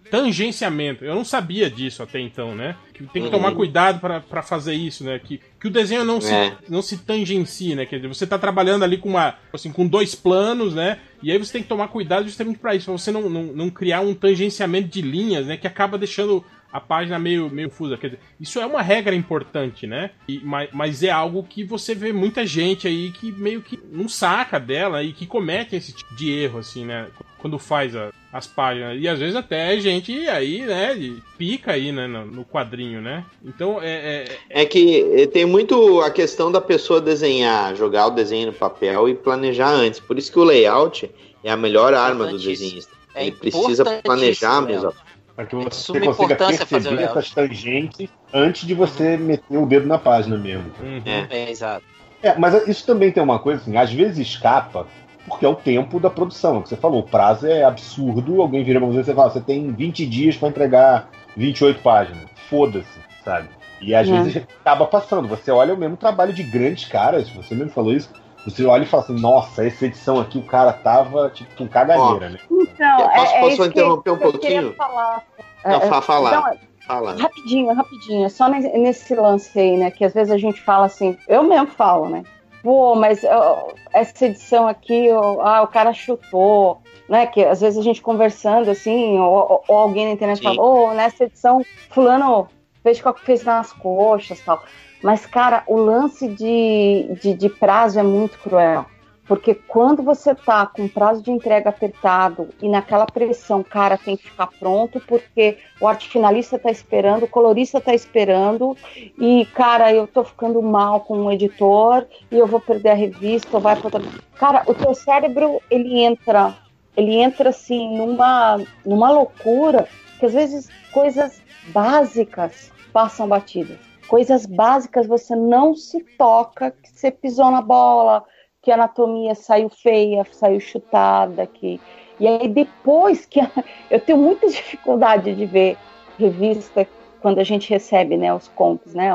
tangenciamento. 0.10 1.04
Eu 1.06 1.16
não 1.16 1.26
sabia 1.26 1.70
disso 1.70 2.02
até 2.04 2.20
então, 2.20 2.56
né? 2.56 2.76
Que 2.94 3.04
tem 3.06 3.24
que 3.24 3.30
tomar 3.30 3.50
Uhum. 3.50 3.56
cuidado 3.56 4.00
pra 4.00 4.20
pra 4.20 4.42
fazer 4.42 4.74
isso, 4.74 5.04
né? 5.04 5.20
Que, 5.20 5.40
que 5.60 5.68
o 5.68 5.72
desenho 5.72 6.04
não 6.04 6.20
se, 6.22 6.34
É. 6.34 6.56
não 6.70 6.82
se 6.82 6.98
tangencie, 7.00 7.76
né? 7.76 7.86
Quer 7.86 7.98
dizer, 7.98 8.08
você 8.08 8.26
tá 8.28 8.38
trabalhando 8.38 8.84
ali 8.84 8.98
com 8.98 9.10
uma, 9.10 9.36
assim, 9.52 9.72
com 9.72 9.88
dois 9.88 10.16
planos, 10.16 10.74
né? 10.74 11.00
E 11.22 11.32
aí 11.32 11.38
você 11.38 11.54
tem 11.54 11.64
que 11.64 11.70
tomar 11.70 11.88
cuidado 11.88 12.26
justamente 12.26 12.60
pra 12.60 12.76
isso, 12.76 12.86
pra 12.86 12.94
você 12.98 13.12
não, 13.12 13.30
não, 13.30 13.44
não 13.44 13.70
criar 13.70 14.02
um 14.02 14.14
tangenciamento 14.14 14.88
de 14.90 15.02
linhas, 15.02 15.46
né? 15.46 15.58
Que 15.58 15.68
acaba 15.68 15.98
deixando 15.98 16.44
a 16.72 16.80
página 16.82 17.20
meio, 17.20 17.50
meio 17.52 17.70
fusa. 17.70 17.98
Quer 17.98 18.08
dizer, 18.08 18.20
isso 18.40 18.60
é 18.60 18.66
uma 18.66 18.82
regra 18.82 19.14
importante, 19.16 19.86
né? 19.86 20.10
E, 20.28 20.40
mas, 20.44 20.70
mas 20.74 21.04
é 21.04 21.12
algo 21.12 21.44
que 21.44 21.64
você 21.64 21.94
vê 21.94 22.12
muita 22.12 22.46
gente 22.48 22.88
aí 22.88 23.12
que 23.12 23.32
meio 23.32 23.62
que 23.62 23.80
não 23.92 24.10
saca 24.10 24.60
dela 24.60 25.04
e 25.04 25.14
que 25.14 25.28
comete 25.28 25.76
esse 25.76 25.94
tipo 25.94 26.16
de 26.16 26.32
erro, 26.32 26.58
assim, 26.60 26.84
né? 26.86 27.08
Quando 27.38 27.60
faz 27.60 27.96
a- 27.96 28.12
as 28.34 28.48
páginas. 28.48 28.98
E 29.00 29.08
às 29.08 29.20
vezes 29.20 29.36
até 29.36 29.80
gente 29.80 30.28
aí, 30.28 30.66
né? 30.66 30.98
Pica 31.38 31.74
aí, 31.74 31.92
né? 31.92 32.08
No, 32.08 32.26
no 32.26 32.44
quadrinho, 32.44 33.00
né? 33.00 33.24
Então 33.46 33.80
é. 33.80 34.26
é- 34.50 34.62
É 34.62 34.66
que 34.66 35.06
eh, 35.16 35.28
tem 35.28 35.46
muito 35.46 36.02
a 36.02 36.10
questão 36.10 36.52
da 36.52 36.60
pessoa 36.60 37.00
desenhar, 37.00 37.76
jogar 37.76 38.08
o 38.08 38.12
desenho 38.12 38.48
no 38.48 38.54
papel 38.54 39.08
e 39.08 39.14
planejar 39.14 39.70
antes. 39.70 40.00
Por 40.00 40.18
isso 40.18 40.32
que 40.32 40.40
o 40.40 40.44
layout 40.44 41.10
é 41.44 41.52
a 41.52 41.56
melhor 41.56 41.94
arma 41.94 42.26
do 42.26 42.40
desenhista. 42.40 42.92
É 43.14 43.28
Ele 43.28 43.34
precisa 43.36 43.86
planejar 44.02 44.62
mesmo. 44.62 44.92
Para 45.36 45.46
que 45.46 45.56
você 45.56 45.80
Suma 45.80 46.00
consiga 46.02 46.26
importância 46.34 46.66
fazer 46.66 46.90
o 46.90 46.92
perceber 46.92 47.04
essas 47.04 47.32
tangentes 47.32 48.10
antes 48.34 48.68
de 48.68 48.74
você 48.74 49.18
meter 49.18 49.58
o 49.58 49.66
dedo 49.66 49.88
na 49.88 49.98
página 49.98 50.38
mesmo. 50.38 50.72
uhum. 50.82 51.02
É. 51.06 51.28
É, 51.30 51.52
exato. 51.52 51.84
É, 52.22 52.38
mas 52.38 52.68
isso 52.68 52.86
também 52.86 53.12
tem 53.12 53.22
uma 53.22 53.38
coisa 53.40 53.62
assim, 53.62 53.76
às 53.76 53.92
vezes 53.92 54.28
escapa, 54.28 54.88
porque 55.28 55.46
é 55.46 55.50
o 55.50 55.56
tempo 55.56 56.00
da 56.00 56.10
produção. 56.10 56.56
é 56.56 56.58
o 56.60 56.62
que 56.64 56.70
Você 56.70 56.76
falou, 56.78 57.00
o 57.02 57.04
prazo 57.08 57.48
é 57.48 57.64
absurdo, 57.64 58.42
alguém 58.42 58.64
vira 58.64 58.80
pra 58.80 58.88
você 58.88 59.00
e 59.00 59.04
você 59.06 59.14
fala, 59.14 59.30
você 59.30 59.42
tem 59.42 59.72
20 59.72 60.06
dias 60.06 60.36
pra 60.38 60.50
entregar 60.50 61.10
28 61.38 61.82
páginas. 61.82 62.24
Foda-se, 62.50 63.00
sabe? 63.24 63.48
E 63.82 63.94
às 63.96 64.08
É. 64.08 64.12
vezes 64.12 64.38
acaba 64.62 64.86
passando. 64.86 65.28
Você 65.28 65.52
olha 65.52 65.74
o 65.74 65.78
mesmo 65.78 65.98
trabalho 65.98 66.32
de 66.34 66.44
grandes 66.44 66.86
caras, 66.86 67.30
você 67.30 67.54
mesmo 67.56 67.72
falou 67.72 67.94
isso. 67.94 68.10
Você 68.46 68.66
olha 68.66 68.84
e 68.84 68.86
fala 68.86 69.04
assim, 69.04 69.20
nossa, 69.20 69.66
essa 69.66 69.86
edição 69.86 70.20
aqui 70.20 70.38
o 70.38 70.44
cara 70.44 70.74
tava 70.74 71.30
tipo 71.30 71.56
com 71.56 71.66
caganeira, 71.68 72.30
né? 72.30 72.40
Então, 72.52 73.00
Eu 73.00 73.10
posso- 73.10 73.34
é, 73.34 73.38
é 73.38 73.40
posso 73.40 73.54
isso 73.54 73.62
que- 73.64 73.68
interromper 73.70 74.12
um 74.12 74.18
que 74.18 74.26
eu 74.26 74.32
queria 74.34 74.62
pouquinho? 74.62 74.76
falar. 74.76 75.24
Não, 75.66 75.72
É, 75.72 75.80
fa- 75.82 76.02
fala. 76.02 76.32
não, 76.32 76.74
Fala. 76.86 77.16
Rapidinho, 77.16 77.74
rapidinho. 77.74 78.30
Só 78.30 78.50
nesse 78.50 79.16
lance 79.16 79.58
aí, 79.58 79.78
né? 79.78 79.90
Que 79.90 80.04
às 80.04 80.14
vezes 80.14 80.34
a 80.34 80.38
gente 80.38 80.60
fala 80.60 80.86
assim, 80.88 81.18
eu 81.30 81.42
mesmo 81.42 81.68
falo, 81.68 82.10
né? 82.10 82.24
Pô, 82.64 82.96
mas 82.96 83.24
ó, 83.26 83.74
essa 83.92 84.26
edição 84.26 84.66
aqui, 84.66 85.12
ó, 85.12 85.42
ah, 85.42 85.62
o 85.64 85.68
cara 85.68 85.94
chutou, 85.94 86.82
né? 87.10 87.28
Que 87.28 87.44
às 87.44 87.60
vezes 87.60 87.78
a 87.78 87.84
gente 87.84 88.02
conversando 88.02 88.72
assim, 88.72 89.20
ou, 89.20 89.62
ou 89.68 89.78
alguém 89.78 90.06
na 90.06 90.14
internet 90.14 90.38
Sim. 90.38 90.46
fala, 90.46 90.62
ô, 90.62 90.94
nessa 90.94 91.26
edição, 91.26 91.62
fulano 91.90 92.48
fez 92.82 93.06
o 93.06 93.14
que 93.14 93.26
fez 93.26 93.44
nas 93.44 93.74
coxas 93.74 94.40
tal. 94.42 94.64
Mas, 95.04 95.26
cara, 95.26 95.64
o 95.68 95.76
lance 95.76 96.30
de, 96.30 97.10
de, 97.22 97.34
de 97.34 97.50
prazo 97.50 98.00
é 98.00 98.04
muito 98.04 98.40
cruel. 98.40 98.86
Porque 99.26 99.56
quando 99.56 100.04
você 100.04 100.36
tá 100.36 100.66
com 100.66 100.88
prazo 100.88 101.24
de 101.24 101.32
entrega 101.32 101.70
apertado 101.70 102.50
e 102.62 102.68
naquela 102.68 103.06
pressão, 103.06 103.64
cara, 103.64 103.98
tem 103.98 104.18
que 104.18 104.30
ficar 104.30 104.48
pronto, 104.48 105.00
porque 105.08 105.58
o 105.80 105.88
arte 105.88 106.10
finalista 106.10 106.60
tá 106.60 106.70
esperando, 106.70 107.24
o 107.24 107.28
colorista 107.28 107.80
tá 107.80 107.94
esperando, 107.94 108.76
e, 109.18 109.46
cara, 109.54 109.94
eu 109.94 110.08
tô 110.08 110.26
ficando 110.26 110.62
mal 110.62 111.02
com 111.02 111.20
o 111.20 111.32
editor, 111.32 112.06
e 112.30 112.38
eu 112.38 112.46
vou 112.46 112.60
perder 112.60 112.90
a 112.90 112.96
revista, 112.96 113.60
vai 113.60 113.78
pra 113.78 113.86
outra. 113.86 114.02
Cara, 114.36 114.64
o 114.68 114.74
teu 114.74 114.94
cérebro, 114.94 115.62
ele 115.72 116.02
entra, 116.02 116.58
ele 116.98 117.16
entra 117.16 117.50
assim 117.50 117.98
numa, 117.98 118.60
numa 118.86 119.10
loucura, 119.10 119.88
que 120.20 120.26
às 120.26 120.34
vezes 120.34 120.70
coisas 120.92 121.42
básicas 121.68 122.74
passam 122.92 123.28
batidas. 123.28 123.78
Coisas 124.08 124.46
básicas 124.46 125.08
você 125.08 125.34
não 125.34 125.76
se 125.76 126.04
toca, 126.18 126.72
que 126.72 126.92
você 126.92 127.10
pisou 127.10 127.50
na 127.50 127.62
bola, 127.62 128.26
que 128.64 128.72
a 128.72 128.76
anatomia 128.76 129.36
saiu 129.36 129.70
feia, 129.70 130.26
saiu 130.32 130.60
chutada, 130.60 131.46
que 131.46 131.80
e 132.20 132.28
aí 132.28 132.48
depois 132.48 133.26
que 133.26 133.40
eu 133.92 134.00
tenho 134.00 134.18
muita 134.18 134.48
dificuldade 134.48 135.36
de 135.36 135.46
ver 135.46 135.78
revista 136.18 136.88
quando 137.22 137.40
a 137.40 137.44
gente 137.44 137.70
recebe, 137.70 138.18
né, 138.18 138.34
os 138.34 138.48
contos, 138.48 138.94
né, 138.94 139.10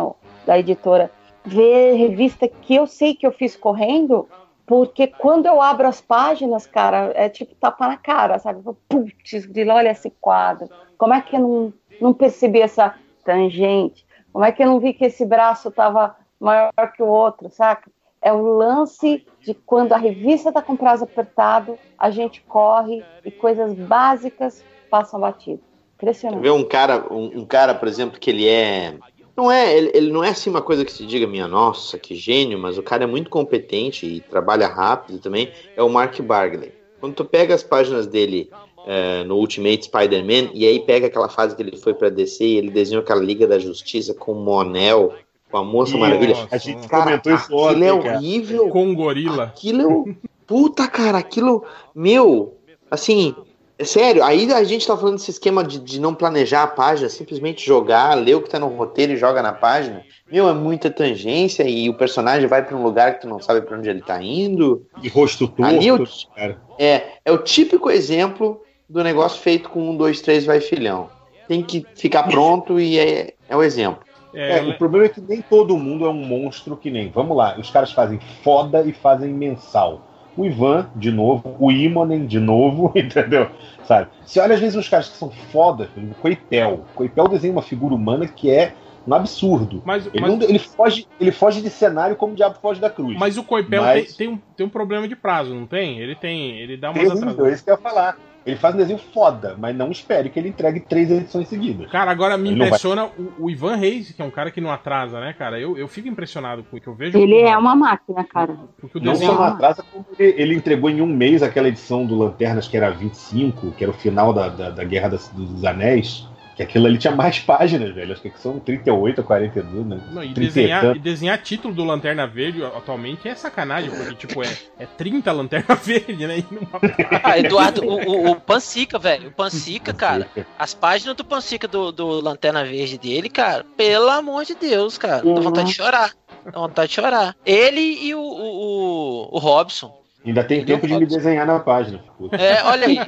da 0.46 0.58
editora, 0.58 1.10
ver 1.44 1.94
revista 1.94 2.46
que 2.46 2.74
eu 2.74 2.86
sei 2.86 3.14
que 3.14 3.26
eu 3.26 3.32
fiz 3.32 3.56
correndo, 3.56 4.28
Porque 4.66 5.06
quando 5.06 5.46
eu 5.46 5.62
abro 5.62 5.88
as 5.88 5.98
páginas, 5.98 6.66
cara, 6.66 7.10
é 7.14 7.26
tipo 7.30 7.54
tapa 7.54 7.88
na 7.88 7.96
cara, 7.96 8.38
sabe? 8.38 8.60
Putz, 8.86 9.48
olha 9.70 9.90
esse 9.90 10.10
quadro. 10.20 10.68
Como 10.98 11.14
é 11.14 11.22
que 11.22 11.36
eu 11.36 11.40
não, 11.40 11.72
não 11.98 12.12
percebi 12.12 12.60
essa 12.60 12.94
tangente? 13.24 14.06
Como 14.30 14.44
é 14.44 14.52
que 14.52 14.62
eu 14.62 14.66
não 14.66 14.78
vi 14.78 14.92
que 14.92 15.06
esse 15.06 15.24
braço 15.24 15.70
estava 15.70 16.16
maior 16.38 16.92
que 16.94 17.02
o 17.02 17.06
outro, 17.06 17.48
saca? 17.48 17.90
É 18.28 18.32
o 18.32 18.42
lance 18.42 19.24
de 19.40 19.54
quando 19.54 19.94
a 19.94 19.96
revista 19.96 20.50
está 20.50 20.60
com 20.60 20.76
prazo 20.76 21.04
apertado, 21.04 21.78
a 21.98 22.10
gente 22.10 22.42
corre 22.46 23.02
e 23.24 23.30
coisas 23.30 23.72
básicas 23.72 24.62
passam 24.90 25.18
batido. 25.18 25.62
Impressionante. 25.94 26.42
Ver 26.42 26.50
um 26.50 26.62
cara, 26.62 27.10
um, 27.10 27.38
um 27.38 27.46
cara, 27.46 27.74
por 27.74 27.88
exemplo, 27.88 28.20
que 28.20 28.28
ele 28.28 28.46
é. 28.46 28.98
Não 29.34 29.50
é, 29.50 29.74
ele, 29.74 29.90
ele 29.94 30.12
não 30.12 30.22
é 30.22 30.28
assim 30.28 30.50
uma 30.50 30.60
coisa 30.60 30.84
que 30.84 30.92
se 30.92 31.06
diga, 31.06 31.26
minha 31.26 31.48
nossa, 31.48 31.98
que 31.98 32.14
gênio, 32.14 32.58
mas 32.58 32.76
o 32.76 32.82
cara 32.82 33.04
é 33.04 33.06
muito 33.06 33.30
competente 33.30 34.04
e 34.04 34.20
trabalha 34.20 34.66
rápido 34.66 35.18
também, 35.20 35.50
é 35.74 35.82
o 35.82 35.88
Mark 35.88 36.20
Bagley. 36.20 36.74
Quando 37.00 37.14
tu 37.14 37.24
pega 37.24 37.54
as 37.54 37.62
páginas 37.62 38.06
dele 38.06 38.50
é, 38.86 39.24
no 39.24 39.36
Ultimate 39.36 39.86
Spider-Man, 39.86 40.50
e 40.52 40.66
aí 40.66 40.80
pega 40.80 41.06
aquela 41.06 41.30
fase 41.30 41.56
que 41.56 41.62
ele 41.62 41.78
foi 41.78 41.94
pra 41.94 42.10
DC 42.10 42.44
e 42.44 42.56
ele 42.58 42.70
desenhou 42.70 43.02
aquela 43.02 43.22
Liga 43.22 43.46
da 43.46 43.58
Justiça 43.58 44.12
com 44.12 44.32
o 44.32 44.44
Monel, 44.44 45.14
com 45.50 45.56
a 45.58 45.64
Moça 45.64 45.96
Maravilha. 45.96 46.34
a 46.50 46.56
gente 46.58 46.86
Cara, 46.88 47.04
comentou 47.04 47.34
isso 47.34 47.44
aquilo 47.58 47.84
é 47.84 47.92
ontem, 47.92 48.02
cara. 48.04 48.18
horrível. 48.18 48.68
Com 48.68 48.84
um 48.84 48.94
gorila. 48.94 49.44
Aquilo 49.44 49.82
é 49.82 49.86
o... 49.86 50.16
Puta, 50.46 50.86
cara, 50.88 51.18
aquilo... 51.18 51.64
Meu, 51.94 52.54
assim... 52.90 53.34
É 53.80 53.84
sério, 53.84 54.24
aí 54.24 54.52
a 54.52 54.64
gente 54.64 54.84
tá 54.84 54.96
falando 54.96 55.18
desse 55.18 55.30
esquema 55.30 55.62
de, 55.62 55.78
de 55.78 56.00
não 56.00 56.12
planejar 56.12 56.64
a 56.64 56.66
página, 56.66 57.08
simplesmente 57.08 57.64
jogar, 57.64 58.12
ler 58.14 58.34
o 58.34 58.42
que 58.42 58.50
tá 58.50 58.58
no 58.58 58.66
roteiro 58.66 59.12
e 59.12 59.16
joga 59.16 59.40
na 59.40 59.52
página. 59.52 60.02
Meu, 60.28 60.48
é 60.48 60.52
muita 60.52 60.90
tangência 60.90 61.62
e 61.62 61.88
o 61.88 61.94
personagem 61.94 62.48
vai 62.48 62.64
pra 62.64 62.76
um 62.76 62.82
lugar 62.82 63.14
que 63.14 63.20
tu 63.20 63.28
não 63.28 63.40
sabe 63.40 63.60
pra 63.60 63.78
onde 63.78 63.88
ele 63.88 64.02
tá 64.02 64.20
indo. 64.20 64.84
E 65.00 65.08
rosto 65.08 65.46
torto, 65.46 65.62
Ali 65.64 65.86
eu- 65.86 66.04
cara. 66.34 66.60
É, 66.76 67.02
é 67.24 67.30
o 67.30 67.38
típico 67.38 67.88
exemplo 67.88 68.60
do 68.90 69.04
negócio 69.04 69.40
feito 69.40 69.70
com 69.70 69.90
um, 69.90 69.96
dois, 69.96 70.20
três, 70.20 70.44
vai 70.44 70.60
filhão. 70.60 71.08
Tem 71.46 71.62
que 71.62 71.86
ficar 71.94 72.24
pronto 72.24 72.80
e 72.80 72.98
é, 72.98 73.34
é 73.48 73.56
o 73.56 73.62
exemplo. 73.62 74.00
É, 74.40 74.62
o 74.62 74.78
problema 74.78 75.06
é 75.06 75.08
que 75.08 75.20
nem 75.20 75.42
todo 75.42 75.76
mundo 75.76 76.06
é 76.06 76.08
um 76.08 76.24
monstro 76.24 76.76
que 76.76 76.90
nem. 76.90 77.08
Vamos 77.10 77.36
lá, 77.36 77.56
os 77.58 77.70
caras 77.70 77.92
fazem 77.92 78.18
foda 78.42 78.82
e 78.82 78.92
fazem 78.92 79.32
mensal. 79.32 80.02
O 80.36 80.46
Ivan, 80.46 80.88
de 80.94 81.10
novo, 81.10 81.56
o 81.58 81.72
Imonen, 81.72 82.24
de 82.26 82.38
novo, 82.38 82.92
entendeu? 82.96 83.50
Sabe? 83.84 84.08
Você 84.24 84.38
olha 84.38 84.54
às 84.54 84.60
vezes 84.60 84.76
uns 84.76 84.88
caras 84.88 85.08
que 85.08 85.16
são 85.16 85.30
foda, 85.30 85.88
o 85.96 86.14
Coipel. 86.14 86.84
O 86.92 86.94
Coipel 86.94 87.26
desenha 87.26 87.52
uma 87.52 87.62
figura 87.62 87.94
humana 87.94 88.26
que 88.28 88.48
é 88.50 88.72
um 89.06 89.14
absurdo. 89.14 89.82
Mas, 89.84 90.06
Ele, 90.06 90.20
mas- 90.20 90.30
não- 90.38 90.42
ele 90.48 90.58
foge, 90.58 91.06
ele 91.20 91.32
foge 91.32 91.60
de 91.62 91.70
cenário 91.70 92.14
como 92.14 92.34
o 92.34 92.36
diabo 92.36 92.56
foge 92.60 92.78
da 92.80 92.90
cruz. 92.90 93.16
Mas 93.18 93.36
o 93.38 93.42
Coipel 93.42 93.82
Mas- 93.82 94.14
tem, 94.14 94.28
tem 94.28 94.36
um, 94.36 94.38
tem 94.56 94.66
um 94.66 94.70
problema 94.70 95.08
de 95.08 95.16
prazo, 95.16 95.52
não 95.54 95.66
tem? 95.66 95.98
Ele 95.98 96.14
tem. 96.14 96.56
Ele 96.58 96.76
dá 96.76 96.90
umas 96.90 96.98
Terrível, 96.98 97.18
atrasadas. 97.18 97.50
é 97.50 97.54
isso 97.54 97.64
que 97.64 97.70
eu 97.70 97.74
ia 97.74 97.80
falar. 97.80 98.16
Ele 98.46 98.56
faz 98.56 98.74
um 98.74 98.78
desenho 98.78 98.98
foda, 98.98 99.54
mas 99.58 99.76
não 99.76 99.90
espere 99.90 100.30
que 100.30 100.38
ele 100.38 100.48
entregue 100.48 100.80
três 100.80 101.10
edições 101.10 101.48
seguidas. 101.48 101.90
Cara, 101.90 102.10
agora 102.10 102.38
me 102.38 102.48
Ele 102.48 102.52
não 102.52 102.58
vai- 102.60 102.68
impressiona 102.68 103.04
o, 103.06 103.44
o 103.44 103.50
Ivan 103.50 103.76
Reis, 103.76 104.10
que 104.12 104.22
é 104.22 104.24
um 104.24 104.30
cara 104.30 104.50
que 104.50 104.60
não 104.60 104.70
atrasa, 104.70 105.20
né, 105.20 105.34
cara? 105.36 105.60
Eu, 105.60 105.76
eu 105.76 105.86
fico 105.86 106.08
impressionado 106.08 106.62
com 106.64 106.76
o 106.76 106.80
que 106.80 106.86
eu 106.86 106.94
vejo. 106.94 107.18
Ele 107.18 107.38
é 107.40 107.56
uma 107.58 107.76
máquina, 107.76 108.24
cara. 108.24 108.56
Porque 108.80 108.98
o 108.98 109.02
Não 109.02 109.12
desenho. 109.12 109.32
só 109.32 109.36
não 109.38 109.44
atrasa, 109.44 109.84
como 109.92 110.06
ele, 110.18 110.34
ele 110.40 110.54
entregou 110.54 110.88
em 110.88 111.02
um 111.02 111.06
mês 111.06 111.42
aquela 111.42 111.68
edição 111.68 112.06
do 112.06 112.16
Lanternas 112.16 112.66
que 112.66 112.76
era 112.76 112.90
25, 112.90 113.72
que 113.72 113.84
era 113.84 113.90
o 113.90 113.94
final 113.94 114.32
da, 114.32 114.48
da, 114.48 114.70
da 114.70 114.84
Guerra 114.84 115.08
das- 115.10 115.28
dos 115.28 115.64
Anéis. 115.64 116.26
Que 116.58 116.64
aquilo 116.64 116.88
ali 116.88 116.98
tinha 116.98 117.14
mais 117.14 117.38
páginas, 117.38 117.94
velho. 117.94 118.12
Acho 118.12 118.20
que 118.20 118.32
são 118.36 118.58
38 118.58 119.18
ou 119.18 119.24
42, 119.24 119.86
né? 119.86 120.00
Não, 120.10 120.24
e 120.24 120.34
30 120.34 120.40
desenhar, 120.40 120.96
e 120.96 120.98
desenhar 120.98 121.38
título 121.40 121.72
do 121.72 121.84
Lanterna 121.84 122.26
Verde 122.26 122.64
atualmente 122.64 123.28
é 123.28 123.34
sacanagem, 123.36 123.90
porque, 123.90 124.26
tipo, 124.26 124.42
é, 124.42 124.52
é 124.76 124.84
30 124.84 125.30
Lanterna 125.30 125.72
Verde, 125.80 126.26
né? 126.26 126.38
E 126.38 126.46
numa 126.52 126.80
Ah, 127.22 127.38
Eduardo, 127.38 127.84
o, 127.84 127.94
o, 127.94 128.30
o 128.32 128.40
Pansica, 128.40 128.98
velho. 128.98 129.28
O 129.28 129.32
Pansica, 129.32 129.94
cara. 129.94 130.28
As 130.58 130.74
páginas 130.74 131.14
do 131.14 131.24
Pansica 131.24 131.68
do, 131.68 131.92
do 131.92 132.20
Lanterna 132.20 132.64
Verde 132.64 132.98
dele, 132.98 133.28
cara, 133.28 133.64
pelo 133.76 134.10
amor 134.10 134.44
de 134.44 134.56
Deus, 134.56 134.98
cara. 134.98 135.22
Dá 135.22 135.40
vontade 135.40 135.68
de 135.68 135.74
chorar. 135.76 136.12
Dá 136.44 136.58
vontade 136.58 136.88
de 136.88 136.94
chorar. 136.96 137.36
Ele 137.46 137.80
e 137.80 138.12
o, 138.16 138.20
o, 138.20 139.28
o, 139.30 139.36
o 139.36 139.38
Robson. 139.38 139.97
Ainda 140.26 140.42
tem 140.42 140.64
tempo 140.64 140.86
de 140.86 140.94
me 140.98 141.06
desenhar 141.06 141.46
na 141.46 141.60
página. 141.60 142.00
puta. 142.18 142.36
É, 142.36 142.62
olha 142.64 142.86
aí. 142.86 142.98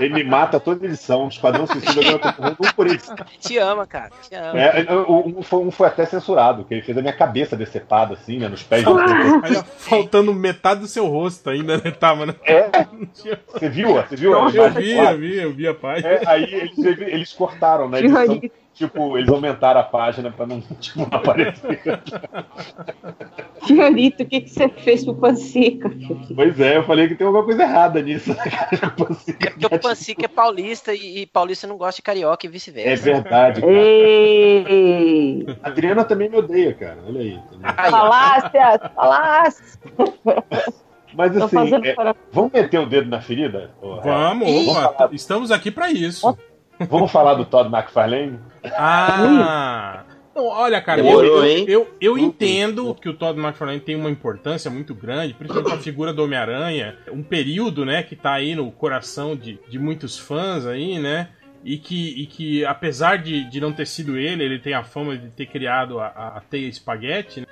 Ele 0.00 0.14
me 0.14 0.24
mata 0.24 0.58
toda 0.58 0.86
edição. 0.86 1.28
Esquadrão 1.28 1.66
Suicida 1.66 2.00
eu 2.02 2.18
tô 2.18 2.32
correndo 2.32 2.56
um 2.58 2.72
por 2.72 2.86
edição. 2.86 3.14
Te 3.38 3.58
ama, 3.58 3.86
cara. 3.86 4.10
Te 4.28 4.34
ama. 4.34 4.58
É, 4.58 4.92
um, 4.92 5.42
foi, 5.42 5.60
um 5.60 5.70
foi 5.70 5.88
até 5.88 6.06
censurado, 6.06 6.64
que 6.64 6.74
ele 6.74 6.82
fez 6.82 6.96
a 6.96 7.02
minha 7.02 7.12
cabeça 7.12 7.54
decepada, 7.54 8.14
assim, 8.14 8.38
né? 8.38 8.48
Nos 8.48 8.62
pés 8.62 8.82
do 8.82 8.96
faltando 9.76 10.34
metade 10.34 10.80
do 10.80 10.86
seu 10.86 11.06
rosto 11.06 11.50
ainda, 11.50 11.76
né? 11.76 11.90
Tava, 11.90 12.26
né? 12.26 12.34
É. 12.44 12.70
Você 13.12 13.68
viu? 13.68 13.94
Você 13.94 14.16
viu? 14.16 14.34
a 14.34 14.42
Eu 14.42 14.50
imagem 14.50 14.82
vi, 14.82 14.96
eu 14.96 15.18
vi, 15.18 15.36
eu 15.36 15.52
vi 15.52 15.68
a 15.68 15.74
página. 15.74 16.08
É, 16.08 16.22
aí 16.26 16.44
eles, 16.44 16.78
eles 16.78 17.32
cortaram, 17.32 17.88
né? 17.88 18.00
Edição, 18.00 18.40
tipo, 18.74 19.16
eles 19.16 19.30
aumentaram 19.30 19.80
a 19.80 19.84
página 19.84 20.30
pra 20.30 20.46
não, 20.46 20.60
tipo, 20.80 21.00
não 21.00 21.08
aparecer. 21.18 21.80
Fiorito, 23.66 24.22
o 24.22 24.26
que, 24.26 24.40
que 24.42 24.50
você 24.50 24.68
fez 24.68 25.04
pro 25.04 25.14
Pansica? 25.14 25.90
Pois 26.34 26.58
é, 26.60 26.76
eu 26.76 26.84
falei 26.84 27.08
que 27.08 27.14
tem 27.14 27.26
alguma 27.26 27.44
coisa 27.44 27.62
errada 27.62 28.02
nisso. 28.02 28.30
né, 28.34 28.36
Porque 29.58 29.66
o 29.66 29.80
Pansica 29.80 30.24
é 30.26 30.28
paulista 30.28 30.92
e, 30.92 31.22
e 31.22 31.26
paulista 31.26 31.66
não 31.66 31.76
gosta 31.78 31.96
de 31.96 32.02
carioca 32.02 32.46
e 32.46 32.48
É 32.48 32.52
vice-versa. 32.52 33.02
verdade, 33.04 33.60
cara. 33.60 33.72
Ei! 33.72 35.46
A 35.62 35.68
Adriana 35.68 36.04
também 36.04 36.28
me 36.28 36.36
odeia, 36.36 36.74
cara. 36.74 36.98
Olha 37.06 37.20
aí. 37.20 37.40
Falácias, 37.90 38.80
falácias. 38.94 39.78
Mas 41.14 41.36
assim, 41.36 41.74
é, 41.84 41.94
para- 41.94 42.14
vamos 42.32 42.52
meter 42.52 42.78
o 42.80 42.86
dedo 42.86 43.08
na 43.08 43.20
ferida? 43.20 43.70
Vamos, 43.80 44.68
opa, 44.68 44.92
falar, 44.94 45.14
estamos 45.14 45.50
aqui 45.52 45.70
pra 45.70 45.90
isso. 45.90 46.36
Vamos 46.88 47.10
falar 47.10 47.34
do 47.34 47.44
Todd 47.44 47.74
McFarlane? 47.74 48.38
Ah! 48.76 50.04
Não, 50.34 50.46
olha, 50.46 50.82
cara, 50.82 51.00
Demorou, 51.00 51.44
eu, 51.44 51.46
hein? 51.46 51.64
eu, 51.68 51.94
eu 52.00 52.18
entendo 52.18 52.92
que 52.94 53.08
o 53.08 53.14
Todd 53.14 53.38
McFarlane 53.38 53.78
tem 53.78 53.94
uma 53.94 54.10
importância 54.10 54.68
muito 54.68 54.92
grande, 54.92 55.32
principalmente 55.32 55.74
a 55.74 55.78
figura 55.78 56.12
do 56.12 56.24
Homem-Aranha, 56.24 56.96
um 57.12 57.22
período, 57.22 57.84
né, 57.84 58.02
que 58.02 58.16
tá 58.16 58.32
aí 58.32 58.54
no 58.56 58.70
coração 58.72 59.36
de, 59.36 59.60
de 59.68 59.78
muitos 59.78 60.18
fãs 60.18 60.66
aí, 60.66 60.98
né? 60.98 61.28
E 61.64 61.78
que, 61.78 62.22
e 62.22 62.26
que 62.26 62.64
apesar 62.64 63.16
de, 63.16 63.48
de 63.48 63.58
não 63.58 63.72
ter 63.72 63.86
sido 63.86 64.18
ele, 64.18 64.44
ele 64.44 64.58
tem 64.58 64.74
a 64.74 64.84
fama 64.84 65.16
de 65.16 65.30
ter 65.30 65.46
criado 65.46 65.98
a, 65.98 66.08
a, 66.08 66.42
teia 66.50 66.68
espaguete, 66.68 67.40
né? 67.40 67.46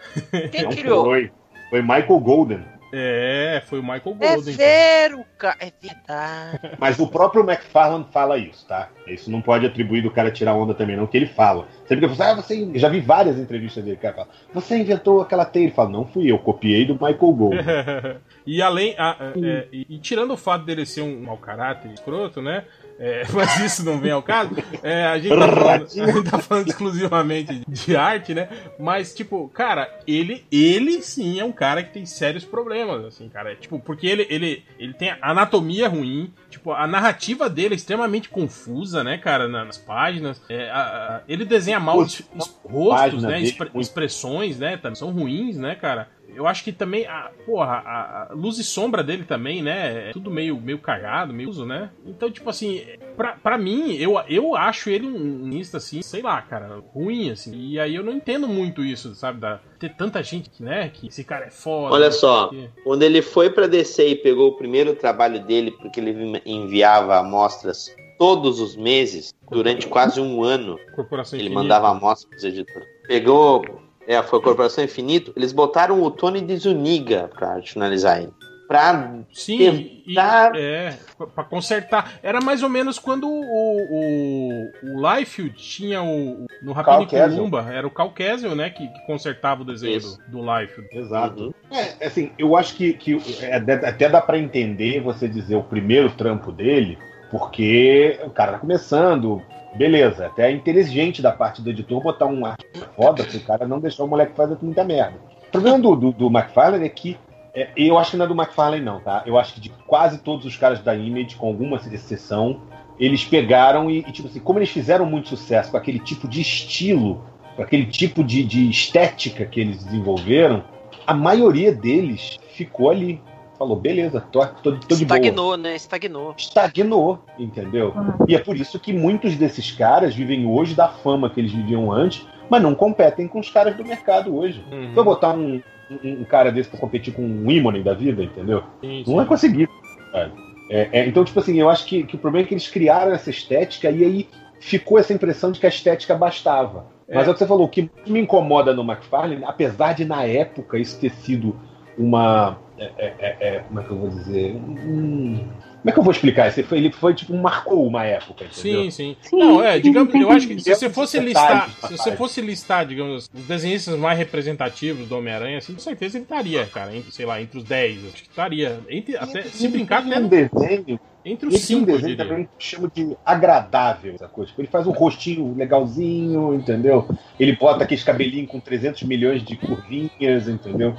Quem 0.49 0.69
criou? 0.69 1.05
foi. 1.05 1.31
Foi 1.70 1.81
Michael 1.81 2.20
Golden. 2.20 2.61
É, 2.93 3.62
foi 3.67 3.79
o 3.79 3.83
Michael 3.83 4.17
É 4.21 4.35
Golden. 4.35 4.55
zero, 4.55 5.25
cara. 5.39 5.57
É 5.61 5.73
verdade. 5.81 6.77
Mas 6.79 6.99
o 6.99 7.07
próprio 7.07 7.43
McFarlane 7.43 8.07
fala 8.12 8.37
isso, 8.37 8.67
tá? 8.67 8.89
Isso 9.07 9.31
não 9.31 9.41
pode 9.41 9.65
atribuir 9.67 10.03
do 10.03 10.11
cara 10.11 10.31
tirar 10.31 10.55
onda 10.55 10.75
também, 10.75 10.97
não, 10.97 11.07
que 11.07 11.17
ele 11.17 11.27
fala. 11.27 11.67
Sempre 11.89 12.07
que 12.07 12.12
eu 12.12 12.17
falo, 12.17 12.33
ah, 12.33 12.43
você. 12.43 12.62
Eu 12.62 12.79
já 12.79 12.89
vi 12.89 13.01
várias 13.01 13.39
entrevistas 13.39 13.83
dele, 13.83 13.97
cara 13.97 14.15
fala, 14.15 14.29
você 14.53 14.77
inventou 14.79 15.21
aquela 15.21 15.45
teia. 15.45 15.65
Ele 15.65 15.73
fala, 15.73 15.89
não 15.89 16.05
fui 16.07 16.31
eu, 16.31 16.39
copiei 16.39 16.85
do 16.85 16.95
Michael 16.95 17.17
Golden. 17.33 17.61
e 18.47 18.61
além. 18.62 18.95
a- 18.99 19.11
a- 19.12 19.33
é, 19.43 19.67
e, 19.73 19.87
e 19.89 19.99
tirando 19.99 20.33
o 20.33 20.37
fato 20.37 20.65
dele 20.65 20.85
ser 20.85 21.03
um 21.03 21.23
mau 21.23 21.37
caráter 21.39 21.91
escroto, 21.93 22.43
né? 22.43 22.65
É, 23.05 23.25
mas 23.35 23.59
isso 23.59 23.85
não 23.85 23.99
vem 23.99 24.13
ao 24.13 24.23
caso. 24.23 24.55
É, 24.81 25.07
a, 25.07 25.19
gente 25.19 25.37
tá 25.37 25.49
falando, 25.49 25.83
a 25.83 26.13
gente 26.13 26.31
tá 26.31 26.39
falando 26.39 26.69
exclusivamente 26.69 27.63
de 27.67 27.97
arte, 27.97 28.33
né? 28.33 28.49
Mas, 28.79 29.13
tipo, 29.13 29.49
cara, 29.49 29.93
ele, 30.07 30.47
ele 30.53 31.03
sim 31.03 31.41
é 31.41 31.45
um 31.45 31.51
cara 31.51 31.83
que 31.83 31.93
tem 31.93 32.07
sérios 32.07 32.45
problemas, 32.45 33.05
assim, 33.05 33.29
cara. 33.29 33.53
É, 33.53 33.57
tipo, 33.57 33.81
porque 33.81 34.07
ele, 34.07 34.25
ele, 34.31 34.65
ele 34.79 34.95
tem 34.95 35.13
anatomia 35.21 35.89
ruim, 35.89 36.33
tipo, 36.49 36.71
a 36.71 36.87
narrativa 36.87 37.51
dele 37.51 37.75
é 37.75 37.77
extremamente 37.77 38.29
confusa, 38.29 39.03
né, 39.03 39.19
cara, 39.19 39.49
na- 39.49 39.65
nas 39.65 39.79
páginas. 39.79 40.41
É, 40.49 40.71
a- 40.71 40.77
a- 41.17 41.21
ele 41.27 41.45
desenha 41.45 41.81
mal 41.81 41.99
os, 41.99 42.23
os 42.37 42.57
rostos, 42.65 43.25
né? 43.25 43.41
dele, 43.41 43.57
expressões, 43.75 44.61
né? 44.61 44.79
São 44.95 45.11
ruins, 45.11 45.57
né, 45.57 45.75
cara? 45.75 46.09
Eu 46.35 46.47
acho 46.47 46.65
que 46.65 46.73
também, 46.73 47.07
a, 47.07 47.31
porra, 47.44 47.83
a, 47.85 48.28
a 48.31 48.35
luz 48.35 48.59
e 48.59 48.65
sombra 48.65 49.02
dele 49.02 49.25
também, 49.25 49.62
né? 49.62 50.11
É 50.11 50.12
tudo 50.12 50.31
meio, 50.31 50.61
meio 50.61 50.78
cagado, 50.78 51.33
meio 51.33 51.49
uso, 51.49 51.67
né? 51.67 51.91
Então, 52.07 52.31
tipo 52.31 52.49
assim, 52.49 52.83
pra, 53.17 53.33
pra 53.33 53.59
mim, 53.59 53.94
eu, 53.94 54.19
eu 54.28 54.57
acho 54.57 54.91
ele 54.91 55.07
um 55.07 55.43
unista, 55.44 55.77
assim, 55.77 56.02
sei 56.02 56.23
lá, 56.23 56.41
cara, 56.43 56.83
ruim, 56.94 57.31
assim. 57.31 57.55
E 57.55 57.78
aí 57.78 57.94
eu 57.94 58.02
não 58.02 58.12
entendo 58.12 58.49
muito 58.49 58.85
isso, 58.85 59.15
sabe? 59.15 59.41
Da, 59.41 59.61
ter 59.78 59.94
tanta 59.94 60.23
gente 60.23 60.49
que, 60.51 60.62
né? 60.62 60.89
Que 60.89 61.09
esse 61.09 61.25
cara 61.25 61.47
é 61.47 61.51
foda. 61.51 61.94
Olha 61.94 62.11
só, 62.11 62.51
quando 62.85 63.02
ele 63.02 63.20
foi 63.23 63.51
pra 63.51 63.67
DC 63.67 64.09
e 64.09 64.17
pegou 64.17 64.49
o 64.49 64.57
primeiro 64.57 64.94
trabalho 64.94 65.44
dele, 65.44 65.70
porque 65.73 66.01
ele 66.01 66.41
enviava 66.47 67.19
amostras 67.19 67.94
todos 68.19 68.61
os 68.61 68.77
meses, 68.77 69.35
durante 69.51 69.89
quase 69.89 70.20
um 70.20 70.44
ano, 70.44 70.78
Corporação 70.94 71.36
ele 71.36 71.49
Infinita. 71.49 71.62
mandava 71.62 71.89
amostras 71.89 72.31
pros 72.31 72.44
editores. 72.44 72.89
Pegou, 73.09 73.65
é, 74.07 74.23
foi 74.23 74.39
a 74.39 74.43
Corporação 74.43 74.83
Infinito, 74.85 75.33
eles 75.37 75.53
botaram 75.53 76.03
o 76.03 76.11
Tony 76.11 76.41
de 76.41 76.57
Zuniga 76.57 77.31
pra 77.35 77.61
finalizar 77.63 78.19
ele. 78.23 78.33
pra 78.69 79.17
Sim, 79.33 80.03
e, 80.07 80.15
tentar. 80.15 80.53
é, 80.57 80.97
pra- 81.35 81.45
consertar. 81.45 82.15
Era 82.23 82.41
mais 82.41 82.63
ou 82.63 82.69
menos 82.71 82.99
quando 82.99 83.29
o, 83.29 83.41
o, 83.43 84.71
o 84.83 85.15
Liefeld 85.15 85.55
tinha 85.57 86.03
o. 86.03 86.47
No 86.63 86.73
Rapini 86.73 87.07
Columba, 87.07 87.67
era 87.71 87.87
o 87.87 87.91
Cal 87.91 88.11
Kesel, 88.13 88.55
né? 88.57 88.71
Que, 88.71 88.87
que 88.89 89.07
consertava 89.07 89.63
o 89.63 89.65
desenho 89.65 89.97
Isso. 89.99 90.19
do, 90.29 90.39
do 90.39 90.59
Liefeld. 90.59 90.89
Exato. 90.91 91.55
É, 91.71 92.07
assim, 92.07 92.31
eu 92.39 92.57
acho 92.57 92.75
que, 92.75 92.95
que 92.95 93.21
é, 93.43 93.57
até 93.57 94.09
dá 94.09 94.21
pra 94.23 94.39
entender 94.39 95.01
você 95.01 95.29
dizer 95.29 95.57
o 95.57 95.63
primeiro 95.63 96.11
trampo 96.11 96.51
dele, 96.51 96.97
porque 97.31 98.19
o 98.25 98.31
cara 98.31 98.53
tá 98.53 98.59
começando, 98.59 99.43
beleza, 99.75 100.26
até 100.26 100.49
é 100.49 100.52
inteligente 100.52 101.23
da 101.23 101.33
parte 101.33 101.62
do 101.62 101.70
editor 101.70 102.02
botar 102.02 102.26
um 102.26 102.44
arte 102.44 102.67
foda 102.97 103.25
pro 103.25 103.41
cara 103.41 103.67
não 103.67 103.81
deixar 103.81 104.05
o 104.05 104.09
moleque 104.09 104.34
fazer 104.34 104.57
muita 104.62 104.84
merda. 104.84 105.18
O 105.49 105.51
problema 105.52 105.78
do, 105.78 105.97
do, 105.97 106.12
do 106.12 106.26
McFarlane 106.26 106.84
é 106.84 106.89
que 106.89 107.17
é, 107.55 107.68
eu 107.76 107.99
acho 107.99 108.12
que 108.12 108.17
não 108.17 108.25
é 108.25 108.28
do 108.28 108.34
McFarlane 108.34 108.84
não, 108.84 109.01
tá? 109.01 109.23
Eu 109.26 109.39
acho 109.39 109.55
que 109.55 109.60
de 109.60 109.68
quase 109.86 110.18
todos 110.18 110.47
os 110.47 110.57
caras 110.57 110.81
da 110.81 110.94
Image, 110.94 111.36
com 111.36 111.47
alguma 111.47 111.76
exceção, 111.76 112.62
eles 112.99 113.25
pegaram 113.25 113.91
e, 113.91 113.99
e, 113.99 114.12
tipo 114.12 114.28
assim, 114.28 114.41
como 114.41 114.59
eles 114.59 114.70
fizeram 114.70 115.05
muito 115.05 115.28
sucesso 115.28 115.70
com 115.70 115.76
aquele 115.76 115.99
tipo 115.99 116.26
de 116.26 116.41
estilo, 116.41 117.23
com 117.57 117.62
aquele 117.62 117.86
tipo 117.86 118.25
de, 118.25 118.42
de 118.42 118.70
estética 118.70 119.44
que 119.44 119.60
eles 119.60 119.84
desenvolveram, 119.84 120.65
a 121.07 121.12
maioria 121.12 121.73
deles 121.73 122.39
ficou 122.55 122.91
ali. 122.91 123.20
Falou, 123.63 123.77
beleza, 123.77 124.21
tô, 124.21 124.45
tô, 124.45 124.73
tô 124.73 124.97
de 124.97 125.05
boa. 125.05 125.21
Estagnou, 125.21 125.57
né? 125.57 125.77
Estagnou. 125.77 126.35
Estagnou, 126.37 127.21
entendeu? 127.39 127.95
E 128.27 128.35
é 128.35 128.41
por 128.41 128.57
isso 128.57 128.77
que 128.81 128.93
muitos 128.93 129.37
desses 129.37 129.71
caras 129.71 130.17
vivem 130.17 130.45
hoje 130.45 130.75
da 130.75 130.89
fama 130.89 131.31
que 131.31 131.39
eles 131.39 131.53
viviam 131.53 131.93
antes, 131.93 132.27
mas 132.51 132.61
não 132.61 132.75
competem 132.75 133.29
com 133.29 133.39
os 133.39 133.49
caras 133.49 133.77
do 133.77 133.85
mercado 133.85 134.37
hoje. 134.37 134.65
Uhum. 134.73 134.93
Se 134.93 134.99
eu 134.99 135.05
botar 135.05 135.33
um, 135.33 135.63
um, 135.89 136.11
um 136.23 136.25
cara 136.25 136.51
desse 136.51 136.71
pra 136.71 136.81
competir 136.81 137.15
com 137.15 137.23
um 137.23 137.49
Imonen 137.49 137.85
da 137.85 137.95
vida, 137.95 138.25
entendeu? 138.25 138.65
Sim, 138.81 139.05
Não 139.07 139.23
é 139.23 139.25
conseguir. 139.25 139.69
cara. 140.11 140.33
É, 140.69 140.89
é, 140.91 141.07
então, 141.07 141.25
tipo 141.25 141.39
assim, 141.39 141.61
eu 141.61 141.71
acho 141.71 141.87
que, 141.87 142.03
que 142.03 142.17
o 142.17 142.19
problema 142.19 142.45
é 142.45 142.49
que 142.49 142.55
eles 142.55 142.67
criaram 142.67 143.13
essa 143.13 143.31
estética 143.31 143.89
e 143.93 144.05
aí 144.05 144.29
ficou 144.59 144.99
essa 144.99 145.13
impressão 145.13 145.53
de 145.53 145.61
que 145.61 145.67
a 145.67 145.69
estética 145.69 146.17
bastava. 146.17 146.87
Mas 147.09 147.29
é, 147.29 147.31
o 147.31 147.33
que 147.33 147.39
você 147.39 147.47
falou, 147.47 147.67
o 147.67 147.69
que 147.69 147.89
me 148.09 148.19
incomoda 148.19 148.75
no 148.75 148.83
McFarlane, 148.83 149.45
apesar 149.45 149.93
de 149.93 150.05
na 150.05 150.25
época 150.25 150.79
isso 150.79 150.99
ter 150.99 151.13
sido 151.13 151.55
uma. 151.97 152.59
É, 152.99 153.05
é, 153.07 153.36
é, 153.41 153.49
é, 153.57 153.59
como 153.61 153.81
é 153.81 153.83
que 153.83 153.91
eu 153.91 153.97
vou 153.99 154.09
dizer? 154.11 154.55
Um- 154.55 155.49
como 155.83 155.91
é 155.91 155.93
que 155.93 155.99
eu 155.99 156.02
vou 156.05 156.12
explicar 156.12 156.49
isso? 156.49 156.61
Ele 156.61 156.67
foi, 156.69 156.78
ele 156.78 156.93
foi 156.93 157.12
tipo, 157.12 157.35
marcou 157.36 157.85
uma 157.85 158.05
época, 158.05 158.44
entendeu? 158.44 158.85
Sim, 158.85 158.91
sim. 158.93 159.17
Não, 159.33 159.65
é, 159.65 159.81
digamos, 159.81 160.15
eu 160.15 160.31
acho 160.31 160.47
que 160.47 160.61
se 160.61 160.73
você 160.73 160.89
fosse 160.89 161.19
listar, 161.19 161.70
se 161.70 161.97
você 161.99 162.12
fosse 162.12 162.41
listar, 162.41 162.86
digamos, 162.86 163.28
os 163.35 163.44
desenhistas 163.44 163.99
mais 163.99 164.17
representativos 164.17 165.09
do 165.09 165.17
Homem-Aranha, 165.19 165.59
assim, 165.59 165.75
com 165.75 165.81
certeza 165.81 166.19
ele 166.19 166.23
estaria, 166.25 166.65
cara, 166.67 166.97
entre, 166.97 167.11
sei 167.11 167.27
lá, 167.27 167.43
entre 167.43 167.59
os 167.59 167.65
10, 167.65 168.05
acho 168.05 168.23
que 168.23 168.28
estaria. 168.28 168.78
Entre, 168.89 169.17
até, 169.17 169.43
se 169.43 169.67
brincar, 169.67 170.07
até 170.07 170.19
um 170.20 170.28
desenho, 170.28 171.01
entre 171.25 171.49
ele 171.49 171.57
os 171.57 171.67
tem 171.67 171.77
um 171.77 171.81
5, 171.81 171.91
eu 171.91 171.97
desenho 171.99 172.17
também 172.17 172.49
que 172.57 172.65
chama 172.65 172.89
de 172.94 173.17
agradável, 173.25 174.15
essa 174.15 174.28
coisa. 174.28 174.51
Tipo, 174.51 174.61
ele 174.61 174.69
faz 174.69 174.86
um 174.86 174.93
rostinho 174.93 175.52
legalzinho, 175.57 176.55
entendeu? 176.55 177.09
Ele 177.41 177.57
bota 177.57 177.83
aqueles 177.83 178.05
cabelinhos 178.05 178.49
com 178.51 178.61
300 178.61 179.02
milhões 179.02 179.43
de 179.44 179.57
curvinhas, 179.57 180.47
entendeu? 180.49 180.94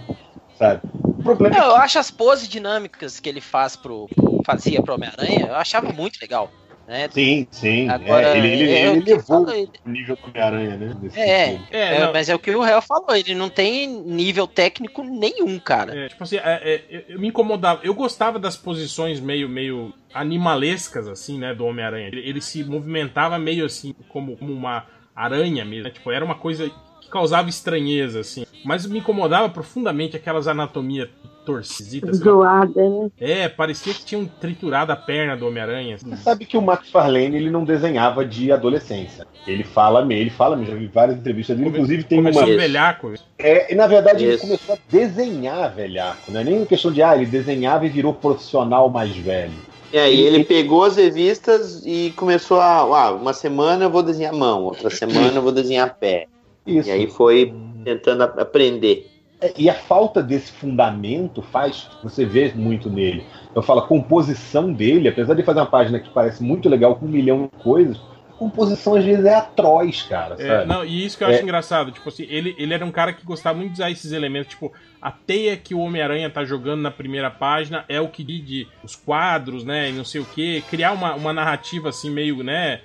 Sabe? 0.63 0.81
O 1.03 1.23
problema 1.23 1.55
Eu 1.57 1.71
é 1.71 1.75
que 1.75 1.81
acho 1.81 1.99
as 1.99 2.09
poses 2.09 2.47
dinâmicas 2.47 3.19
que 3.19 3.27
ele 3.27 3.41
faz 3.41 3.75
pro, 3.75 4.07
fazia 4.45 4.81
pro 4.81 4.93
Homem-Aranha, 4.95 5.47
eu 5.47 5.55
achava 5.55 5.91
muito 5.91 6.17
legal. 6.21 6.51
Né? 6.87 7.07
Sim, 7.11 7.47
sim. 7.49 7.87
Agora, 7.89 8.27
é, 8.27 8.37
ele, 8.37 8.47
ele, 8.49 8.71
é 8.77 8.89
o 8.89 8.95
ele 8.95 9.05
levou 9.13 9.45
fala, 9.45 9.57
ele- 9.57 9.71
o 9.85 9.89
nível 9.89 10.17
do 10.17 10.27
Homem-Aranha, 10.29 10.77
né? 10.77 10.93
Nesse 11.01 11.17
É. 11.19 11.59
É, 11.71 11.95
é, 11.95 11.99
não. 12.01 12.11
mas 12.13 12.27
é 12.27 12.35
o 12.35 12.39
que 12.39 12.51
o 12.51 12.61
réu 12.61 12.81
falou, 12.81 13.15
ele 13.15 13.33
não 13.33 13.49
tem 13.49 13.87
nível 13.87 14.45
técnico 14.47 15.01
nenhum, 15.03 15.57
cara. 15.59 15.97
É, 15.97 16.09
tipo 16.09 16.23
assim, 16.23 16.37
é, 16.37 16.41
é, 16.43 16.85
eu- 16.89 17.03
eu 17.15 17.19
me 17.19 17.27
incomodava. 17.29 17.79
Eu 17.83 17.93
gostava 17.93 18.37
das 18.37 18.57
posições 18.57 19.19
meio, 19.21 19.47
meio 19.47 19.93
animalescas, 20.13 21.07
assim, 21.07 21.37
né, 21.39 21.53
do 21.53 21.65
Homem-Aranha. 21.65 22.07
Ele, 22.07 22.19
ele 22.27 22.41
se 22.41 22.63
movimentava 22.63 23.37
meio 23.39 23.65
assim, 23.65 23.93
como, 24.09 24.35
como 24.37 24.51
uma 24.51 24.85
aranha 25.15 25.63
mesmo. 25.63 25.85
né? 25.85 25.89
Tipo, 25.89 26.11
era 26.11 26.23
uma 26.25 26.35
coisa 26.35 26.69
causava 27.13 27.47
estranheza, 27.47 28.21
assim. 28.21 28.43
Mas 28.65 28.87
me 28.87 28.97
incomodava 28.97 29.47
profundamente 29.47 30.17
aquelas 30.17 30.47
anatomias 30.47 31.09
torcidas. 31.45 32.19
lá. 32.19 32.25
Zoada, 32.25 32.89
né? 32.89 33.11
É, 33.19 33.47
parecia 33.47 33.93
que 33.93 34.03
tinham 34.03 34.25
triturado 34.25 34.91
a 34.91 34.95
perna 34.95 35.37
do 35.37 35.45
Homem-Aranha. 35.45 35.95
assim. 35.95 36.09
Você 36.09 36.23
sabe 36.23 36.45
que 36.45 36.57
o 36.57 36.61
McFarlane 36.61 37.35
ele 37.35 37.51
não 37.51 37.63
desenhava 37.63 38.25
de 38.25 38.51
adolescência. 38.51 39.27
Ele 39.45 39.63
fala 39.63 40.03
mesmo, 40.03 40.21
ele 40.21 40.29
fala 40.31 40.55
mesmo, 40.55 40.73
já 40.73 40.79
vi 40.79 40.87
várias 40.87 41.17
entrevistas 41.17 41.55
dele, 41.55 41.69
inclusive 41.69 42.03
tem 42.03 42.17
Começou 42.19 42.45
uma. 42.45 42.55
velhaco. 42.57 43.13
É, 43.37 43.71
e 43.71 43.75
na 43.75 43.85
verdade 43.85 44.23
ele 44.23 44.35
Isso. 44.35 44.47
começou 44.47 44.75
a 44.75 44.77
desenhar 44.89 45.75
velhaco, 45.75 46.31
não 46.31 46.39
é 46.39 46.43
nem 46.45 46.65
questão 46.65 46.91
de 46.91 47.03
ah, 47.03 47.15
ele 47.15 47.25
desenhava 47.25 47.85
e 47.85 47.89
virou 47.89 48.13
profissional 48.13 48.89
mais 48.89 49.15
velho. 49.15 49.53
E 49.91 49.97
aí 49.99 50.21
ele 50.21 50.43
pegou 50.43 50.85
as 50.85 50.95
revistas 50.95 51.83
e 51.85 52.11
começou 52.15 52.59
a. 52.59 52.77
Ah, 52.79 53.11
uma 53.11 53.33
semana 53.33 53.83
eu 53.85 53.89
vou 53.91 54.01
desenhar 54.01 54.33
mão, 54.33 54.63
outra 54.63 54.89
semana 54.89 55.33
eu 55.35 55.41
vou 55.41 55.51
desenhar 55.51 55.95
pé. 55.99 56.27
Isso. 56.65 56.89
E 56.89 56.91
aí 56.91 57.07
foi 57.07 57.53
tentando 57.83 58.23
aprender. 58.23 59.09
É, 59.41 59.53
E 59.57 59.69
a 59.69 59.73
falta 59.73 60.23
desse 60.23 60.51
fundamento 60.51 61.41
faz, 61.41 61.89
você 62.01 62.25
vê 62.25 62.51
muito 62.55 62.89
nele. 62.89 63.25
Eu 63.53 63.61
falo, 63.61 63.81
a 63.81 63.87
composição 63.87 64.71
dele, 64.71 65.09
apesar 65.09 65.33
de 65.33 65.43
fazer 65.43 65.59
uma 65.59 65.65
página 65.65 65.99
que 65.99 66.09
parece 66.09 66.41
muito 66.41 66.69
legal 66.69 66.95
com 66.95 67.05
um 67.05 67.09
milhão 67.09 67.49
de 67.53 67.63
coisas, 67.63 67.97
a 68.29 68.33
composição 68.35 68.95
às 68.95 69.03
vezes 69.05 69.25
é 69.25 69.35
atroz, 69.35 70.01
cara, 70.03 70.35
É, 70.39 70.65
não, 70.65 70.83
e 70.83 71.05
isso 71.05 71.17
que 71.17 71.23
eu 71.23 71.27
É. 71.27 71.33
acho 71.35 71.43
engraçado, 71.43 71.91
tipo 71.91 72.07
assim, 72.09 72.25
ele, 72.29 72.55
ele 72.57 72.73
era 72.73 72.83
um 72.85 72.91
cara 72.91 73.13
que 73.13 73.23
gostava 73.25 73.57
muito 73.57 73.69
de 73.73 73.75
usar 73.75 73.91
esses 73.91 74.11
elementos, 74.11 74.49
tipo, 74.49 74.71
a 75.01 75.11
teia 75.11 75.55
que 75.55 75.75
o 75.75 75.79
Homem-Aranha 75.79 76.29
tá 76.29 76.43
jogando 76.43 76.81
na 76.81 76.89
primeira 76.91 77.29
página 77.29 77.85
é 77.87 78.01
o 78.01 78.07
que 78.07 78.23
divide 78.23 78.67
os 78.83 78.95
quadros, 78.95 79.63
né, 79.63 79.89
e 79.89 79.93
não 79.93 80.03
sei 80.03 80.19
o 80.21 80.25
que, 80.25 80.61
criar 80.69 80.93
uma, 80.93 81.13
uma 81.13 81.31
narrativa 81.31 81.89
assim, 81.89 82.09
meio, 82.09 82.43
né, 82.43 82.79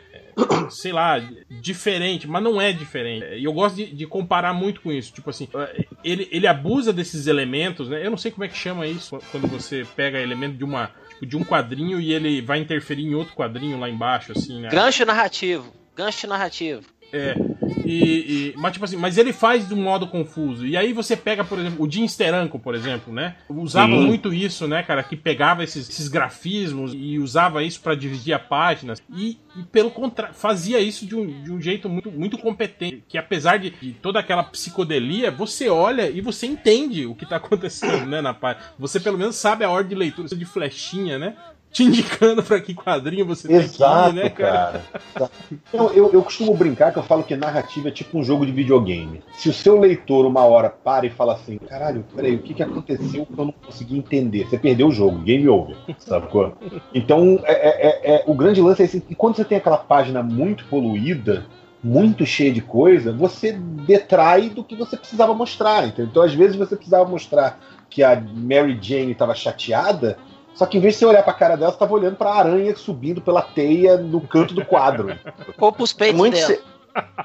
sei 0.70 0.92
lá, 0.92 1.18
diferente, 1.60 2.26
mas 2.28 2.42
não 2.42 2.60
é 2.60 2.72
diferente. 2.72 3.26
E 3.36 3.44
eu 3.44 3.52
gosto 3.52 3.76
de, 3.76 3.86
de 3.86 4.06
comparar 4.06 4.52
muito 4.52 4.80
com 4.80 4.92
isso, 4.92 5.12
tipo 5.12 5.30
assim, 5.30 5.48
ele, 6.04 6.28
ele 6.30 6.46
abusa 6.46 6.92
desses 6.92 7.26
elementos, 7.26 7.88
né, 7.88 8.04
eu 8.04 8.10
não 8.10 8.18
sei 8.18 8.30
como 8.30 8.44
é 8.44 8.48
que 8.48 8.56
chama 8.56 8.86
isso, 8.86 9.18
quando 9.30 9.46
você 9.48 9.86
pega 9.96 10.18
elemento 10.20 10.56
de 10.56 10.64
uma... 10.64 10.90
tipo, 11.10 11.26
De 11.26 11.36
um 11.36 11.44
quadrinho 11.44 12.00
e 12.00 12.12
ele 12.12 12.40
vai 12.40 12.58
interferir 12.58 13.04
em 13.04 13.14
outro 13.14 13.34
quadrinho 13.34 13.78
lá 13.78 13.88
embaixo, 13.88 14.32
assim, 14.32 14.60
né? 14.60 14.68
Gancho 14.68 15.04
narrativo, 15.04 15.72
gancho 15.96 16.26
narrativo. 16.26 16.82
É. 17.12 17.34
E, 17.84 18.52
e- 18.52 18.54
mas, 18.56 18.72
tipo 18.72 18.84
assim, 18.84 18.96
mas 18.96 19.16
ele 19.16 19.32
faz 19.32 19.66
de 19.66 19.74
um 19.74 19.82
modo 19.82 20.06
confuso. 20.06 20.66
E 20.66 20.76
aí 20.76 20.92
você 20.92 21.16
pega, 21.16 21.42
por 21.44 21.58
exemplo, 21.58 21.84
o 21.86 21.90
Jim 21.90 22.06
Steranko, 22.06 22.58
por 22.58 22.74
exemplo, 22.74 23.12
né? 23.12 23.36
Usava 23.48 23.92
Sim. 23.92 24.06
muito 24.06 24.32
isso, 24.32 24.66
né, 24.68 24.82
cara? 24.82 25.02
Que 25.02 25.16
pegava 25.16 25.64
esses, 25.64 25.88
esses 25.88 26.08
grafismos 26.08 26.92
e 26.94 27.18
usava 27.18 27.62
isso 27.62 27.80
pra 27.80 27.94
dividir 27.94 28.34
a 28.34 28.38
página. 28.38 28.94
E, 29.14 29.38
e 29.56 29.62
pelo 29.72 29.90
contrário, 29.90 30.34
fazia 30.34 30.80
isso 30.80 31.06
de 31.06 31.16
um, 31.16 31.42
de 31.42 31.50
um 31.52 31.60
jeito 31.60 31.88
muito, 31.88 32.10
muito 32.10 32.36
competente. 32.38 33.02
Que 33.08 33.16
apesar 33.16 33.58
de, 33.58 33.70
de 33.70 33.92
toda 33.92 34.18
aquela 34.20 34.42
psicodelia, 34.44 35.30
você 35.30 35.68
olha 35.68 36.10
e 36.10 36.20
você 36.20 36.46
entende 36.46 37.06
o 37.06 37.14
que 37.14 37.24
tá 37.26 37.36
acontecendo, 37.36 38.06
né, 38.06 38.20
na 38.20 38.34
página. 38.34 38.66
Você 38.78 39.00
pelo 39.00 39.16
menos 39.18 39.36
sabe 39.36 39.64
a 39.64 39.70
ordem 39.70 39.90
de 39.90 39.94
leitura 39.94 40.28
de 40.28 40.44
flechinha, 40.44 41.18
né? 41.18 41.34
Te 41.78 41.84
indicando 41.84 42.42
pra 42.42 42.60
que 42.60 42.74
quadrinho 42.74 43.24
você 43.24 43.46
tem 43.46 43.58
que 43.60 43.64
Exato, 43.66 44.10
ir, 44.10 44.14
né, 44.14 44.28
cara? 44.30 44.82
cara. 45.16 45.30
Eu, 45.72 45.92
eu, 45.92 46.12
eu 46.12 46.22
costumo 46.24 46.52
brincar 46.52 46.92
que 46.92 46.98
eu 46.98 47.04
falo 47.04 47.22
que 47.22 47.36
narrativa 47.36 47.86
é 47.86 47.92
tipo 47.92 48.18
um 48.18 48.24
jogo 48.24 48.44
de 48.44 48.50
videogame. 48.50 49.22
Se 49.34 49.48
o 49.48 49.52
seu 49.52 49.78
leitor 49.78 50.26
uma 50.26 50.44
hora 50.44 50.70
para 50.70 51.06
e 51.06 51.10
fala 51.10 51.34
assim, 51.34 51.56
caralho, 51.68 52.04
peraí, 52.16 52.34
o 52.34 52.40
que, 52.40 52.52
que 52.52 52.64
aconteceu 52.64 53.24
que 53.24 53.38
eu 53.38 53.44
não 53.44 53.54
consegui 53.64 53.96
entender? 53.96 54.48
Você 54.48 54.58
perdeu 54.58 54.88
o 54.88 54.92
jogo, 54.92 55.20
game 55.20 55.48
over, 55.48 55.76
sacou? 56.00 56.52
Então, 56.92 57.38
é, 57.44 57.52
é- 57.52 57.86
é- 57.86 58.14
é- 58.16 58.24
o 58.26 58.34
grande 58.34 58.60
lance 58.60 58.82
é 58.82 58.84
esse, 58.84 59.04
e 59.08 59.14
quando 59.14 59.36
você 59.36 59.44
tem 59.44 59.58
aquela 59.58 59.78
página 59.78 60.20
muito 60.20 60.64
poluída, 60.64 61.46
muito 61.80 62.26
cheia 62.26 62.52
de 62.52 62.60
coisa, 62.60 63.12
você 63.12 63.52
detrai 63.52 64.48
do 64.48 64.64
que 64.64 64.74
você 64.74 64.96
precisava 64.96 65.32
mostrar, 65.32 65.86
entendeu? 65.86 66.06
Então, 66.06 66.24
às 66.24 66.34
vezes, 66.34 66.56
você 66.56 66.74
precisava 66.74 67.08
mostrar 67.08 67.60
que 67.88 68.02
a 68.02 68.20
Mary 68.20 68.76
Jane 68.82 69.12
estava 69.12 69.32
chateada, 69.32 70.18
só 70.58 70.66
que 70.66 70.76
em 70.76 70.80
vez 70.80 70.94
de 70.94 70.98
você 70.98 71.06
olhar 71.06 71.22
pra 71.22 71.32
cara 71.32 71.56
dela, 71.56 71.70
você 71.72 71.78
tava 71.78 71.94
olhando 71.94 72.16
pra 72.16 72.32
aranha 72.34 72.74
subindo 72.74 73.20
pela 73.20 73.40
teia 73.42 73.96
no 73.96 74.20
canto 74.20 74.52
do 74.52 74.64
quadro. 74.64 75.16
Ou 75.56 75.70
pros 75.72 75.92
É 75.94 75.96
peitos 75.98 76.18
muito, 76.18 76.34
dela. 76.34 76.46
si- 76.48 76.60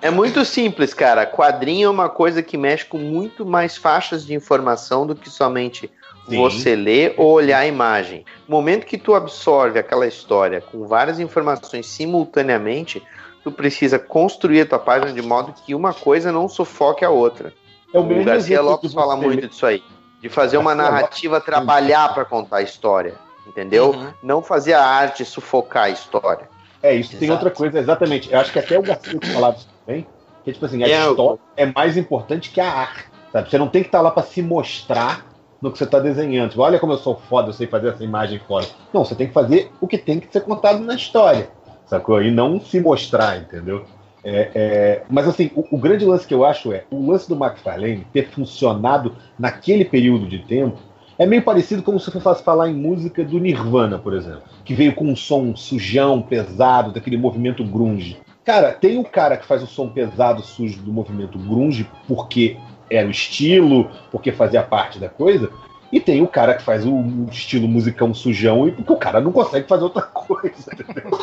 é 0.03 0.11
muito 0.11 0.45
simples, 0.45 0.93
cara. 0.93 1.25
Quadrinho 1.25 1.87
é 1.87 1.89
uma 1.89 2.07
coisa 2.09 2.43
que 2.43 2.55
mexe 2.57 2.85
com 2.85 2.99
muito 2.99 3.43
mais 3.43 3.75
faixas 3.75 4.23
de 4.23 4.35
informação 4.35 5.07
do 5.07 5.15
que 5.15 5.29
somente 5.31 5.89
Sim. 6.29 6.37
você 6.37 6.75
ler 6.75 7.15
ou 7.17 7.31
olhar 7.33 7.59
a 7.59 7.65
imagem. 7.65 8.23
No 8.47 8.55
momento 8.55 8.85
que 8.85 8.99
tu 8.99 9.15
absorve 9.15 9.79
aquela 9.79 10.05
história 10.05 10.61
com 10.61 10.85
várias 10.85 11.19
informações 11.19 11.87
simultaneamente, 11.87 13.01
tu 13.43 13.51
precisa 13.51 13.97
construir 13.97 14.61
a 14.61 14.65
tua 14.67 14.79
página 14.79 15.11
de 15.11 15.21
modo 15.23 15.53
que 15.65 15.73
uma 15.73 15.91
coisa 15.93 16.31
não 16.31 16.47
sufoque 16.47 17.03
a 17.03 17.09
outra. 17.09 17.51
É 17.93 17.97
o 17.97 18.01
O 18.03 18.05
mesmo 18.07 18.25
Garcia 18.25 18.61
Lopes 18.61 18.93
fala 18.93 19.15
muito 19.15 19.47
disso 19.47 19.65
aí. 19.65 19.83
De 20.23 20.29
fazer 20.29 20.57
uma 20.57 20.73
Garcia 20.73 20.91
narrativa 20.91 21.41
trabalhar 21.41 22.13
para 22.13 22.23
contar 22.23 22.57
a 22.57 22.61
história. 22.61 23.15
Entendeu? 23.45 23.91
Uhum. 23.91 24.13
Não 24.23 24.41
fazer 24.41 24.71
a 24.73 24.81
arte 24.81 25.25
sufocar 25.25 25.83
a 25.83 25.89
história. 25.89 26.47
É, 26.81 26.95
isso 26.95 27.11
tem 27.11 27.27
Exato. 27.27 27.33
outra 27.33 27.51
coisa, 27.51 27.77
exatamente. 27.77 28.31
Eu 28.31 28.39
acho 28.39 28.51
que 28.51 28.59
até 28.59 28.79
o 28.79 28.81
Garcia 28.81 29.19
falava 29.33 29.57
isso 29.57 29.67
também. 29.85 30.07
Que 30.45 30.53
tipo 30.53 30.65
assim, 30.65 30.81
a 30.81 30.87
É, 30.87 31.09
história 31.09 31.39
é 31.57 31.65
mais 31.65 31.97
importante 31.97 32.51
que 32.51 32.61
a 32.61 32.71
arte. 32.71 33.05
Sabe? 33.33 33.49
Você 33.49 33.57
não 33.57 33.67
tem 33.67 33.81
que 33.81 33.89
estar 33.89 33.99
lá 33.99 34.11
pra 34.11 34.23
se 34.23 34.41
mostrar, 34.41 35.25
no 35.61 35.71
que 35.71 35.77
você 35.77 35.83
está 35.83 35.99
desenhando. 35.99 36.51
Tipo, 36.51 36.61
Olha 36.61 36.79
como 36.79 36.93
eu 36.93 36.97
sou 36.97 37.15
foda, 37.29 37.49
eu 37.49 37.53
sei 37.53 37.67
fazer 37.67 37.89
essa 37.89 38.03
imagem 38.03 38.39
foda. 38.47 38.67
Não, 38.93 39.03
você 39.03 39.15
tem 39.15 39.27
que 39.27 39.33
fazer 39.33 39.71
o 39.81 39.87
que 39.87 39.97
tem 39.97 40.21
que 40.21 40.31
ser 40.31 40.41
contado 40.41 40.79
na 40.79 40.95
história, 40.95 41.49
sacou? 41.85 42.21
E 42.21 42.31
não 42.31 42.61
se 42.61 42.79
mostrar, 42.79 43.37
entendeu? 43.37 43.85
É, 44.23 44.51
é, 44.55 45.03
mas 45.09 45.27
assim, 45.27 45.51
o, 45.53 45.75
o 45.75 45.77
grande 45.77 46.05
lance 46.05 46.25
que 46.25 46.33
eu 46.33 46.45
acho 46.45 46.71
é 46.71 46.85
o 46.89 47.11
lance 47.11 47.27
do 47.27 47.35
McFarlane 47.35 48.07
ter 48.13 48.29
funcionado 48.29 49.15
naquele 49.37 49.83
período 49.83 50.25
de 50.27 50.39
tempo 50.39 50.77
é 51.17 51.25
meio 51.25 51.43
parecido 51.43 51.83
como 51.83 51.99
se 51.99 52.09
fosse 52.09 52.43
falar 52.43 52.69
em 52.69 52.73
música 52.73 53.23
do 53.23 53.39
Nirvana, 53.39 53.99
por 53.99 54.13
exemplo, 54.13 54.43
que 54.65 54.73
veio 54.73 54.95
com 54.95 55.05
um 55.05 55.15
som 55.15 55.55
sujão, 55.55 56.21
pesado, 56.21 56.91
daquele 56.91 57.17
movimento 57.17 57.63
grunge. 57.63 58.17
Cara, 58.43 58.71
tem 58.71 58.97
o 58.97 59.03
cara 59.03 59.37
que 59.37 59.45
faz 59.45 59.61
o 59.61 59.67
som 59.67 59.87
pesado, 59.87 60.41
sujo 60.41 60.81
do 60.81 60.91
movimento 60.91 61.37
grunge 61.37 61.87
porque 62.07 62.57
era 62.89 63.07
o 63.07 63.11
estilo, 63.11 63.89
porque 64.11 64.31
fazia 64.31 64.61
parte 64.63 64.99
da 64.99 65.07
coisa, 65.07 65.49
e 65.91 65.99
tem 65.99 66.21
o 66.21 66.27
cara 66.27 66.55
que 66.55 66.63
faz 66.63 66.85
o 66.85 67.03
estilo 67.31 67.67
musicão 67.67 68.13
sujão 68.13 68.67
e 68.67 68.71
porque 68.71 68.91
o 68.91 68.97
cara 68.97 69.21
não 69.21 69.31
consegue 69.31 69.67
fazer 69.67 69.83
outra 69.83 70.01
coisa, 70.11 70.71
entendeu? 70.73 71.19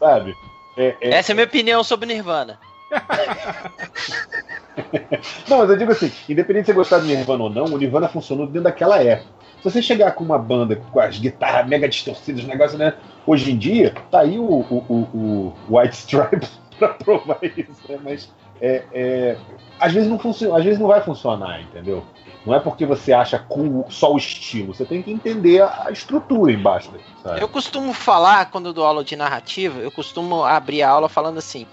sabe? 0.00 0.34
É, 0.76 0.94
é- 1.00 1.14
Essa 1.14 1.30
é 1.30 1.32
a 1.32 1.36
minha 1.36 1.46
opinião 1.46 1.82
sobre 1.84 2.06
Nirvana. 2.06 2.58
Não, 5.48 5.58
mas 5.58 5.70
eu 5.70 5.76
digo 5.76 5.92
assim, 5.92 6.10
independente 6.28 6.66
de 6.66 6.72
você 6.72 6.74
gostar 6.74 6.98
do 6.98 7.04
Nirvana 7.06 7.44
ou 7.44 7.50
não, 7.50 7.64
o 7.66 7.78
Nirvana 7.78 8.08
funcionou 8.08 8.46
dentro 8.46 8.62
daquela 8.62 9.02
época. 9.02 9.28
Se 9.62 9.70
você 9.70 9.80
chegar 9.80 10.12
com 10.12 10.22
uma 10.24 10.38
banda 10.38 10.76
com 10.76 11.00
as 11.00 11.18
guitarras 11.18 11.66
mega 11.66 11.88
distorcidas, 11.88 12.44
o 12.44 12.46
negócio, 12.46 12.76
né? 12.76 12.94
Hoje 13.26 13.50
em 13.52 13.56
dia, 13.56 13.94
tá 14.10 14.20
aí 14.20 14.38
o, 14.38 14.42
o, 14.44 14.84
o- 14.88 15.54
o 15.68 15.78
White 15.78 15.94
Stripes 15.96 16.60
pra 16.78 16.88
provar 16.88 17.38
isso, 17.42 17.80
né? 17.88 17.98
Mas 18.02 18.30
é, 18.60 18.82
é, 18.92 19.36
às 19.80 19.92
vezes 19.92 20.08
não 20.08 20.18
funciona, 20.18 20.58
às 20.58 20.64
vezes 20.64 20.78
não 20.78 20.88
vai 20.88 21.00
funcionar, 21.02 21.62
entendeu? 21.62 22.04
Não 22.44 22.54
é 22.54 22.60
porque 22.60 22.84
você 22.84 23.12
acha 23.12 23.38
cool 23.38 23.86
só 23.88 24.12
o 24.12 24.18
estilo, 24.18 24.74
você 24.74 24.84
tem 24.84 25.02
que 25.02 25.10
entender 25.10 25.62
a, 25.62 25.90
estrutura 25.90 26.52
embaixo 26.52 26.90
sabe? 27.22 27.40
Eu 27.40 27.48
costumo 27.48 27.92
falar, 27.94 28.50
quando 28.50 28.72
dou 28.72 28.84
aula 28.84 29.02
de 29.02 29.16
narrativa, 29.16 29.80
eu 29.80 29.90
costumo 29.90 30.44
abrir 30.44 30.82
a 30.82 30.90
aula 30.90 31.08
falando 31.08 31.38
assim: 31.38 31.66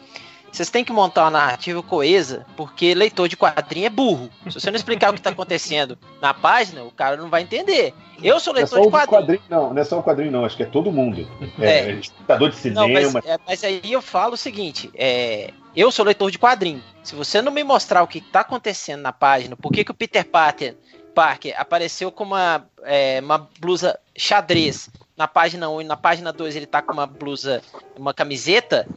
vocês 0.51 0.69
têm 0.69 0.83
que 0.83 0.91
montar 0.91 1.23
uma 1.23 1.31
narrativa 1.31 1.81
coesa, 1.81 2.45
porque 2.57 2.93
leitor 2.93 3.27
de 3.29 3.37
quadrinho 3.37 3.85
é 3.85 3.89
burro. 3.89 4.29
Se 4.49 4.59
você 4.59 4.69
não 4.69 4.75
explicar 4.77 5.09
o 5.09 5.13
que 5.13 5.19
está 5.19 5.29
acontecendo 5.29 5.97
na 6.21 6.33
página, 6.33 6.83
o 6.83 6.91
cara 6.91 7.15
não 7.15 7.29
vai 7.29 7.41
entender. 7.41 7.93
Eu 8.21 8.39
sou 8.39 8.53
Não 8.53 8.59
é 8.59 8.63
leitor 8.63 8.77
só 8.79 8.85
de 8.85 8.91
quadrinho. 8.91 9.21
quadrinho, 9.21 9.41
não, 9.49 9.73
não 9.73 9.81
é 9.81 9.85
só 9.85 9.99
o 9.99 10.03
quadrinho, 10.03 10.31
não, 10.31 10.45
acho 10.45 10.57
que 10.57 10.63
é 10.63 10.65
todo 10.67 10.91
mundo. 10.91 11.27
É, 11.59 11.89
É. 11.89 11.91
espectador 11.93 12.49
de 12.49 12.69
Não, 12.71 12.85
cinema. 12.87 13.11
mas, 13.13 13.25
é, 13.25 13.39
mas 13.47 13.63
aí 13.63 13.81
eu 13.91 14.01
falo 14.01 14.33
o 14.33 14.37
seguinte: 14.37 14.91
é, 14.93 15.51
eu 15.75 15.91
sou 15.91 16.05
leitor 16.05 16.29
de 16.29 16.37
quadrinho. 16.37 16.83
Se 17.01 17.15
você 17.15 17.41
não 17.41 17.51
me 17.51 17.63
mostrar 17.63 18.03
o 18.03 18.07
que 18.07 18.19
está 18.19 18.41
acontecendo 18.41 19.01
na 19.01 19.11
página, 19.13 19.55
por 19.55 19.71
que, 19.71 19.83
que 19.83 19.91
o 19.91 19.95
Peter 19.95 20.23
Parker, 20.25 20.75
Parker 21.15 21.55
apareceu 21.57 22.11
com 22.11 22.23
uma, 22.25 22.65
é, 22.83 23.19
uma 23.23 23.49
blusa 23.59 23.97
xadrez 24.15 24.89
na 25.17 25.27
página 25.27 25.69
1 25.69 25.81
e 25.81 25.83
na 25.85 25.97
página 25.97 26.31
2 26.31 26.55
ele 26.55 26.65
tá 26.65 26.81
com 26.81 26.93
uma 26.93 27.07
blusa, 27.07 27.61
uma 27.97 28.13
camiseta, 28.13 28.87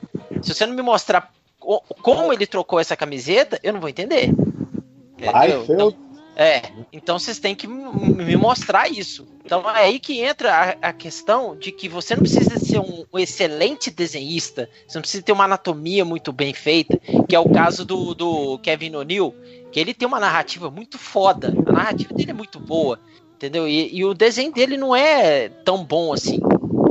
se 0.42 0.52
você 0.54 0.66
não 0.66 0.74
me 0.74 0.82
mostrar 0.82 1.32
como 2.02 2.32
ele 2.32 2.46
trocou 2.46 2.78
essa 2.78 2.96
camiseta, 2.96 3.58
eu 3.62 3.72
não 3.72 3.80
vou 3.80 3.88
entender. 3.88 4.30
Entendeu? 5.16 5.64
Então, 5.68 5.94
é, 6.36 6.62
então 6.92 7.18
vocês 7.18 7.38
têm 7.38 7.54
que 7.54 7.66
me 7.66 8.36
mostrar 8.36 8.88
isso. 8.88 9.26
Então 9.44 9.68
é 9.70 9.84
aí 9.84 10.00
que 10.00 10.20
entra 10.20 10.52
a, 10.52 10.88
a 10.88 10.92
questão 10.92 11.56
de 11.56 11.70
que 11.70 11.88
você 11.88 12.16
não 12.16 12.22
precisa 12.22 12.58
ser 12.58 12.78
um, 12.78 13.04
um 13.12 13.18
excelente 13.18 13.90
desenhista, 13.90 14.68
você 14.86 14.98
não 14.98 15.02
precisa 15.02 15.22
ter 15.22 15.32
uma 15.32 15.44
anatomia 15.44 16.04
muito 16.04 16.32
bem 16.32 16.52
feita, 16.52 16.98
que 17.28 17.36
é 17.36 17.38
o 17.38 17.48
caso 17.48 17.84
do, 17.84 18.14
do 18.14 18.58
Kevin 18.58 18.96
O'Neill, 18.96 19.34
que 19.70 19.78
ele 19.78 19.94
tem 19.94 20.08
uma 20.08 20.18
narrativa 20.18 20.70
muito 20.70 20.98
foda, 20.98 21.54
a 21.66 21.72
narrativa 21.72 22.12
dele 22.14 22.30
é 22.30 22.34
muito 22.34 22.58
boa, 22.58 22.98
entendeu? 23.36 23.68
E, 23.68 23.94
e 23.94 24.04
o 24.04 24.14
desenho 24.14 24.52
dele 24.52 24.76
não 24.76 24.96
é 24.96 25.48
tão 25.48 25.84
bom 25.84 26.12
assim. 26.12 26.40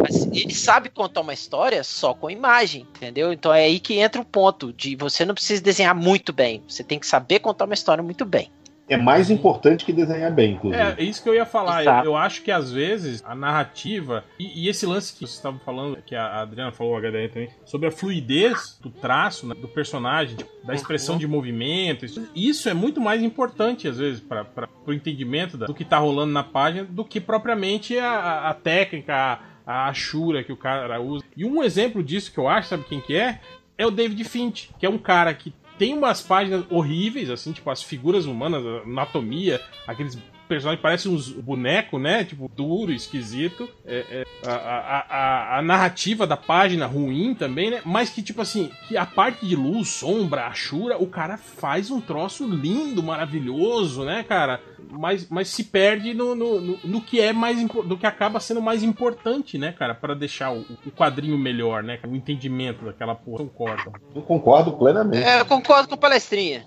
Mas 0.04 0.26
ele 0.26 0.54
sabe 0.54 0.90
contar 0.90 1.22
uma 1.22 1.34
história 1.34 1.82
só 1.84 2.14
com 2.14 2.30
imagem, 2.30 2.82
entendeu? 2.96 3.32
Então 3.32 3.54
é 3.54 3.64
aí 3.64 3.80
que 3.80 3.94
entra 4.00 4.22
o 4.22 4.26
ponto 4.26 4.74
de 4.74 4.96
você 4.98 5.24
não 5.26 5.34
precisa 5.34 5.64
desenhar 5.64 5.96
muito 5.96 6.34
bem, 6.34 6.62
você 6.68 6.84
tem 6.84 7.00
que 7.00 7.08
saber 7.08 7.40
contar 7.40 7.64
uma 7.66 7.74
história 7.74 8.04
muito 8.04 8.26
bem. 8.26 8.52
É 8.90 8.98
mais 8.98 9.30
importante 9.32 9.86
que 9.86 9.94
desenhar 9.94 10.30
bem, 10.30 10.56
inclusive. 10.56 10.84
É, 10.84 10.96
é 10.98 11.04
isso 11.04 11.24
que 11.24 11.30
eu 11.30 11.34
ia 11.34 11.46
falar. 11.46 11.86
Eu, 12.04 12.12
eu 12.12 12.18
acho 12.18 12.42
que 12.44 12.52
às 12.52 12.70
vezes 12.70 13.24
a 13.26 13.34
narrativa. 13.34 14.26
E, 14.38 14.66
e 14.66 14.70
esse 14.70 14.86
lance 14.86 15.14
que 15.14 15.20
você 15.26 15.38
estava 15.38 15.58
falando, 15.60 15.98
que 16.06 16.14
a 16.14 16.42
Adriana 16.42 16.72
falou, 16.74 16.94
o 16.94 16.98
HDR 17.00 17.30
também, 17.32 17.50
sobre 17.66 17.88
a 17.88 17.92
fluidez 17.92 18.78
do 18.82 18.90
traço, 18.92 19.48
né, 19.48 19.56
do 19.56 19.70
personagem, 19.70 20.36
tipo, 20.36 20.52
da 20.68 20.74
expressão 20.76 21.18
de 21.18 21.26
movimento. 21.26 22.04
Isso, 22.06 22.28
isso 22.36 22.68
é 22.68 22.74
muito 22.74 23.00
mais 23.00 23.24
importante, 23.24 23.88
às 23.88 23.98
vezes, 23.98 24.20
para 24.20 24.46
o 24.86 24.92
entendimento 24.92 25.58
da- 25.58 25.66
do 25.66 25.74
que 25.74 25.86
tá 25.86 25.98
rolando 25.98 26.34
na 26.34 26.44
página, 26.44 26.84
do 26.84 27.06
que 27.06 27.22
propriamente 27.22 27.98
a, 27.98 28.12
a- 28.12 28.50
a 28.50 28.54
técnica, 28.54 29.16
a, 29.16 29.40
a 29.66 29.88
achura 29.88 30.44
que 30.44 30.52
o 30.52 30.58
cara 30.58 31.00
usa. 31.02 31.24
E 31.36 31.46
um 31.46 31.64
exemplo 31.64 32.04
disso 32.04 32.32
que 32.32 32.38
eu 32.38 32.48
acho, 32.48 32.70
sabe 32.70 32.84
quem 32.84 33.00
que 33.00 33.16
é? 33.16 33.40
É 33.78 33.86
o 33.86 33.92
David 33.92 34.24
Finch, 34.26 34.70
que 34.78 34.86
é 34.86 34.90
um 34.90 34.98
cara 34.98 35.34
que 35.34 35.54
tem 35.78 35.98
umas 35.98 36.22
páginas 36.22 36.66
horríveis, 36.70 37.30
assim, 37.30 37.52
tipo, 37.52 37.70
as 37.70 37.82
figuras 37.82 38.26
humanas, 38.26 38.64
anatomia, 38.84 39.60
aqueles 39.88 40.18
personagens 40.54 40.80
que 40.80 40.84
parecem 40.84 41.12
uns 41.12 41.30
bonecos, 41.30 42.02
né? 42.02 42.24
Tipo, 42.24 42.50
duro, 42.54 42.92
esquisito. 42.92 43.68
É, 43.86 44.06
é, 44.10 44.24
a, 44.46 44.54
a, 44.54 45.06
a, 45.10 45.60
a 45.60 45.62
narrativa 45.62 46.28
da 46.28 46.38
página 46.38 46.86
ruim 46.86 47.34
também, 47.34 47.72
né? 47.72 47.82
Mas 47.86 48.10
que, 48.10 48.22
tipo 48.22 48.42
assim, 48.42 48.70
que 48.88 48.96
a 48.98 49.06
parte 49.06 49.46
de 49.46 49.56
luz, 49.56 49.90
sombra, 49.90 50.46
achura, 50.48 50.98
o 50.98 51.08
cara 51.08 51.38
faz 51.38 51.90
um 51.90 52.00
troço 52.00 52.48
lindo, 52.48 53.02
maravilhoso, 53.02 54.04
né, 54.04 54.24
cara? 54.24 54.62
Mas, 54.92 55.28
mas 55.30 55.48
se 55.48 55.64
perde 55.64 56.14
no, 56.14 56.36
no, 56.36 56.62
no, 56.62 56.80
no 56.84 57.02
que 57.02 57.20
é 57.20 57.34
mais 57.34 57.58
do 57.64 57.98
que 57.98 58.06
acaba 58.06 58.40
sendo 58.40 58.62
mais 58.62 58.84
importante, 58.84 59.58
né, 59.58 59.72
cara, 59.72 59.94
Pra 59.96 60.14
deixar 60.14 60.52
o, 60.52 60.66
o 60.86 60.92
quadrinho 60.92 61.38
melhor, 61.38 61.82
né? 61.82 62.00
O 62.06 62.16
entendimento 62.16 62.84
daquela 62.84 63.16
porra. 63.16 63.38
Concordam. 63.46 63.94
Eu 64.14 64.22
concordo 64.22 64.74
plenamente. 64.74 65.24
É, 65.24 65.40
eu 65.40 65.46
concordo 65.46 65.88
com 65.88 65.96
o 65.96 65.98
palestrinha. 65.98 66.66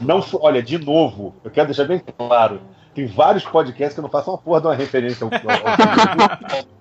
Não, 0.00 0.20
f- 0.22 0.38
olha, 0.40 0.62
de 0.62 0.78
novo, 0.78 1.34
eu 1.44 1.50
quero 1.50 1.66
deixar 1.68 1.84
bem 1.84 2.00
claro. 2.16 2.60
Tem 2.94 3.06
vários 3.06 3.42
podcasts 3.44 3.94
que 3.94 4.00
eu 4.00 4.02
não 4.02 4.10
faço 4.10 4.30
uma 4.30 4.36
porra 4.38 4.60
de 4.60 4.66
uma 4.66 4.74
referência 4.74 5.24
ao. 5.26 5.30
ao- 5.32 5.40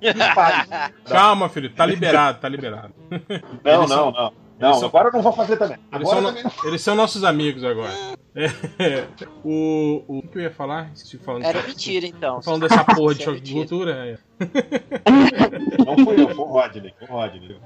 Calma, 1.07 1.47
filho, 1.49 1.69
tá 1.69 1.85
liberado, 1.85 2.39
tá 2.39 2.49
liberado. 2.49 2.93
não, 3.09 3.17
Eles 3.19 3.59
não, 3.63 3.87
são- 3.87 4.11
não. 4.11 4.33
Não, 4.61 4.73
são- 4.75 4.87
agora 4.89 5.09
eu 5.09 5.13
não 5.13 5.21
vou 5.21 5.33
fazer 5.33 5.57
também. 5.57 5.77
Eles 5.93 6.07
são, 6.09 6.23
também 6.23 6.43
não. 6.43 6.51
eles 6.65 6.81
são 6.81 6.95
nossos 6.95 7.23
amigos 7.23 7.63
agora. 7.63 7.91
É, 8.35 9.05
o, 9.43 10.03
o 10.07 10.17
o 10.19 10.21
que 10.27 10.37
eu 10.37 10.41
ia 10.43 10.51
falar? 10.51 10.91
De 10.93 11.17
falar. 11.17 11.43
Era 11.43 11.61
mentira, 11.63 12.05
então. 12.05 12.41
Falando 12.41 12.67
dessa 12.67 12.83
porra 12.83 13.13
de 13.15 13.21
é 13.21 13.25
choque 13.25 13.41
de 13.41 13.53
cultura. 13.53 13.91
é. 14.07 14.17
Não 15.85 15.97
fui 16.05 16.21
eu, 16.21 16.29
foi 16.29 16.45
o 16.45 16.47
Rodney. 16.47 16.93
Foi 16.99 17.07
o 17.07 17.11
Rodney. 17.11 17.57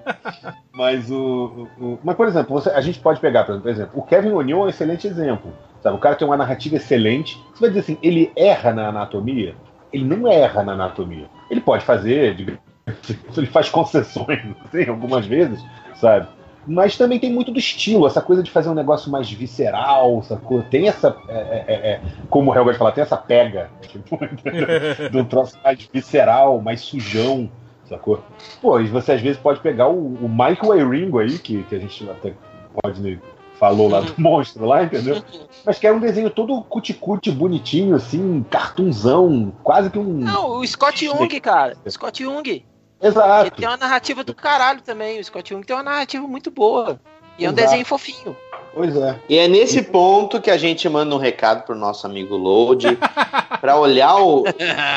Mas 0.74 1.12
o, 1.12 1.68
o- 1.80 1.84
o- 1.86 2.00
Mas, 2.04 2.16
por 2.16 2.28
exemplo, 2.28 2.54
você- 2.54 2.70
a 2.70 2.82
gente 2.82 3.00
pode 3.00 3.20
pegar, 3.20 3.44
por 3.44 3.68
exemplo, 3.68 4.00
o 4.00 4.04
Kevin 4.04 4.32
O'Neill 4.32 4.60
é 4.62 4.64
um 4.66 4.70
excelente 4.70 5.08
exemplo. 5.08 5.54
Sabe? 5.82 5.96
O 5.96 6.00
cara 6.00 6.16
tem 6.16 6.28
uma 6.28 6.38
narrativa 6.38 6.76
excelente. 6.78 7.38
Você 7.54 7.62
vai 7.62 7.70
dizer 7.70 7.82
assim, 7.82 7.98
ele 8.02 8.32
erra 8.36 8.74
na 8.74 8.88
anatomia? 8.90 9.56
Ele 9.94 10.04
não 10.04 10.28
erra 10.32 10.64
na 10.64 10.74
anatomia. 10.74 11.28
Ele 11.50 11.62
pode 11.62 11.86
fazer, 11.86 12.36
digamos, 12.36 12.60
ele 13.38 13.48
faz 13.48 13.70
concessões, 13.70 14.40
assim, 14.66 14.90
algumas 14.90 15.26
vezes, 15.26 15.64
sabe? 15.96 16.28
Mas 16.68 16.98
também 16.98 17.20
tem 17.20 17.32
muito 17.32 17.52
do 17.52 17.60
estilo, 17.60 18.08
essa 18.08 18.22
coisa 18.22 18.42
de 18.42 18.50
fazer 18.50 18.70
um 18.70 18.74
negócio 18.74 19.12
mais 19.12 19.30
visceral, 19.30 20.24
sacou? 20.24 20.64
Tem 20.64 20.88
essa. 20.88 21.16
é, 21.28 21.64
é, 21.68 21.74
é, 21.74 22.02
como 22.30 22.52
o 22.52 22.56
Helga 22.56 22.72
de 22.72 22.78
falar, 22.78 22.92
tem 22.92 23.04
essa 23.04 23.18
pega. 23.18 23.70
Tipo, 23.82 24.20
de 25.12 25.18
um 25.18 25.26
troço 25.26 25.58
mais 25.64 25.88
visceral, 25.94 26.60
mais 26.62 26.82
sujão, 26.82 27.50
sacou? 27.88 28.24
Pô, 28.62 28.80
e 28.80 28.88
você 28.88 29.14
às 29.14 29.22
vezes 29.22 29.38
pode 29.38 29.60
pegar 29.60 29.90
o, 29.90 30.16
o 30.16 30.30
Michael 30.30 30.80
Iringo 30.80 31.20
aí, 31.20 31.38
que, 31.38 31.64
que 31.64 31.76
a 31.76 31.80
gente 31.80 32.10
até 32.10 32.34
pode 32.82 33.20
falou 33.60 33.88
lá 33.88 34.02
do 34.02 34.14
monstro 34.18 34.66
lá, 34.66 34.84
entendeu? 34.84 35.24
Mas 35.66 35.80
que 35.80 35.88
era 35.88 35.96
um 35.96 36.00
desenho 36.00 36.30
todo 36.30 36.62
cuticute 36.64 37.32
bonitinho, 37.32 37.96
assim, 37.96 38.46
cartunzão, 38.50 39.54
quase 39.64 39.90
que 39.90 39.98
um. 39.98 40.20
Não, 40.20 40.60
o 40.60 40.68
Scott 40.68 41.06
Young, 41.06 41.40
cara. 41.40 41.78
Scott 41.88 42.22
Young. 42.22 42.64
Exato. 43.02 43.48
Ele 43.48 43.52
tem 43.52 43.68
uma 43.68 43.78
narrativa 43.78 44.24
do 44.24 44.34
caralho 44.34 44.82
também. 44.82 45.20
O 45.20 45.24
Scott 45.24 45.54
Young 45.54 45.64
tem 45.64 45.76
uma 45.76 45.84
narrativa 45.84 46.28
muito 46.28 46.50
boa. 46.50 47.00
E 47.38 47.46
é 47.46 47.50
um 47.50 47.52
Exato. 47.52 47.68
desenho 47.68 47.86
fofinho. 47.86 48.36
Pois 48.74 48.96
é. 48.96 49.18
E 49.30 49.38
é 49.38 49.48
nesse 49.48 49.82
ponto 49.82 50.42
que 50.42 50.52
a 50.52 50.58
gente 50.58 50.88
manda 50.90 51.16
um 51.16 51.18
recado 51.18 51.66
pro 51.66 51.76
nosso 51.76 52.06
amigo 52.06 52.36
Load 52.36 52.98
pra 53.62 53.78
olhar 53.78 54.16
o 54.18 54.44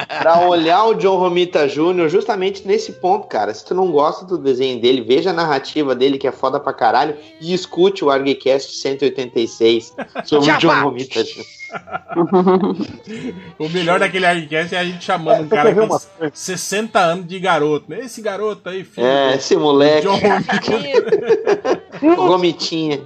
para 0.09 0.41
olhar 0.49 0.85
o 0.85 0.95
John 0.95 1.17
Romita 1.17 1.69
Jr. 1.69 2.09
justamente 2.09 2.67
nesse 2.67 2.93
ponto, 2.93 3.29
cara. 3.29 3.55
Se 3.55 3.65
tu 3.65 3.75
não 3.75 3.91
gosta 3.93 4.25
do 4.25 4.37
desenho 4.37 4.81
dele, 4.81 5.01
veja 5.01 5.31
a 5.31 5.33
narrativa 5.33 5.95
dele 5.95 6.19
que 6.19 6.27
é 6.27 6.33
foda 6.33 6.59
pra 6.59 6.73
caralho 6.73 7.17
e 7.41 7.55
escute 7.55 8.05
o 8.05 8.11
Argcast 8.11 8.77
186 8.77 9.95
sobre 10.25 10.51
o 10.51 10.59
John. 10.59 10.83
Romita 10.83 11.23
Jr. 11.23 11.58
O 13.59 13.69
melhor 13.69 14.01
daquele 14.01 14.27
Argcast 14.27 14.75
é 14.75 14.79
a 14.79 14.85
gente 14.85 15.05
chamando 15.05 15.43
um 15.43 15.49
você 15.49 15.55
cara 15.55 15.75
tem 15.75 16.31
60 16.33 16.99
anos 16.99 17.27
de 17.27 17.39
garoto. 17.39 17.87
né? 17.89 18.01
Esse 18.01 18.23
garoto 18.23 18.69
aí, 18.69 18.85
filho. 18.85 19.07
É, 19.07 19.35
esse 19.37 19.57
moleque. 19.57 20.07
John 20.07 20.19
Romitinha. 22.17 23.01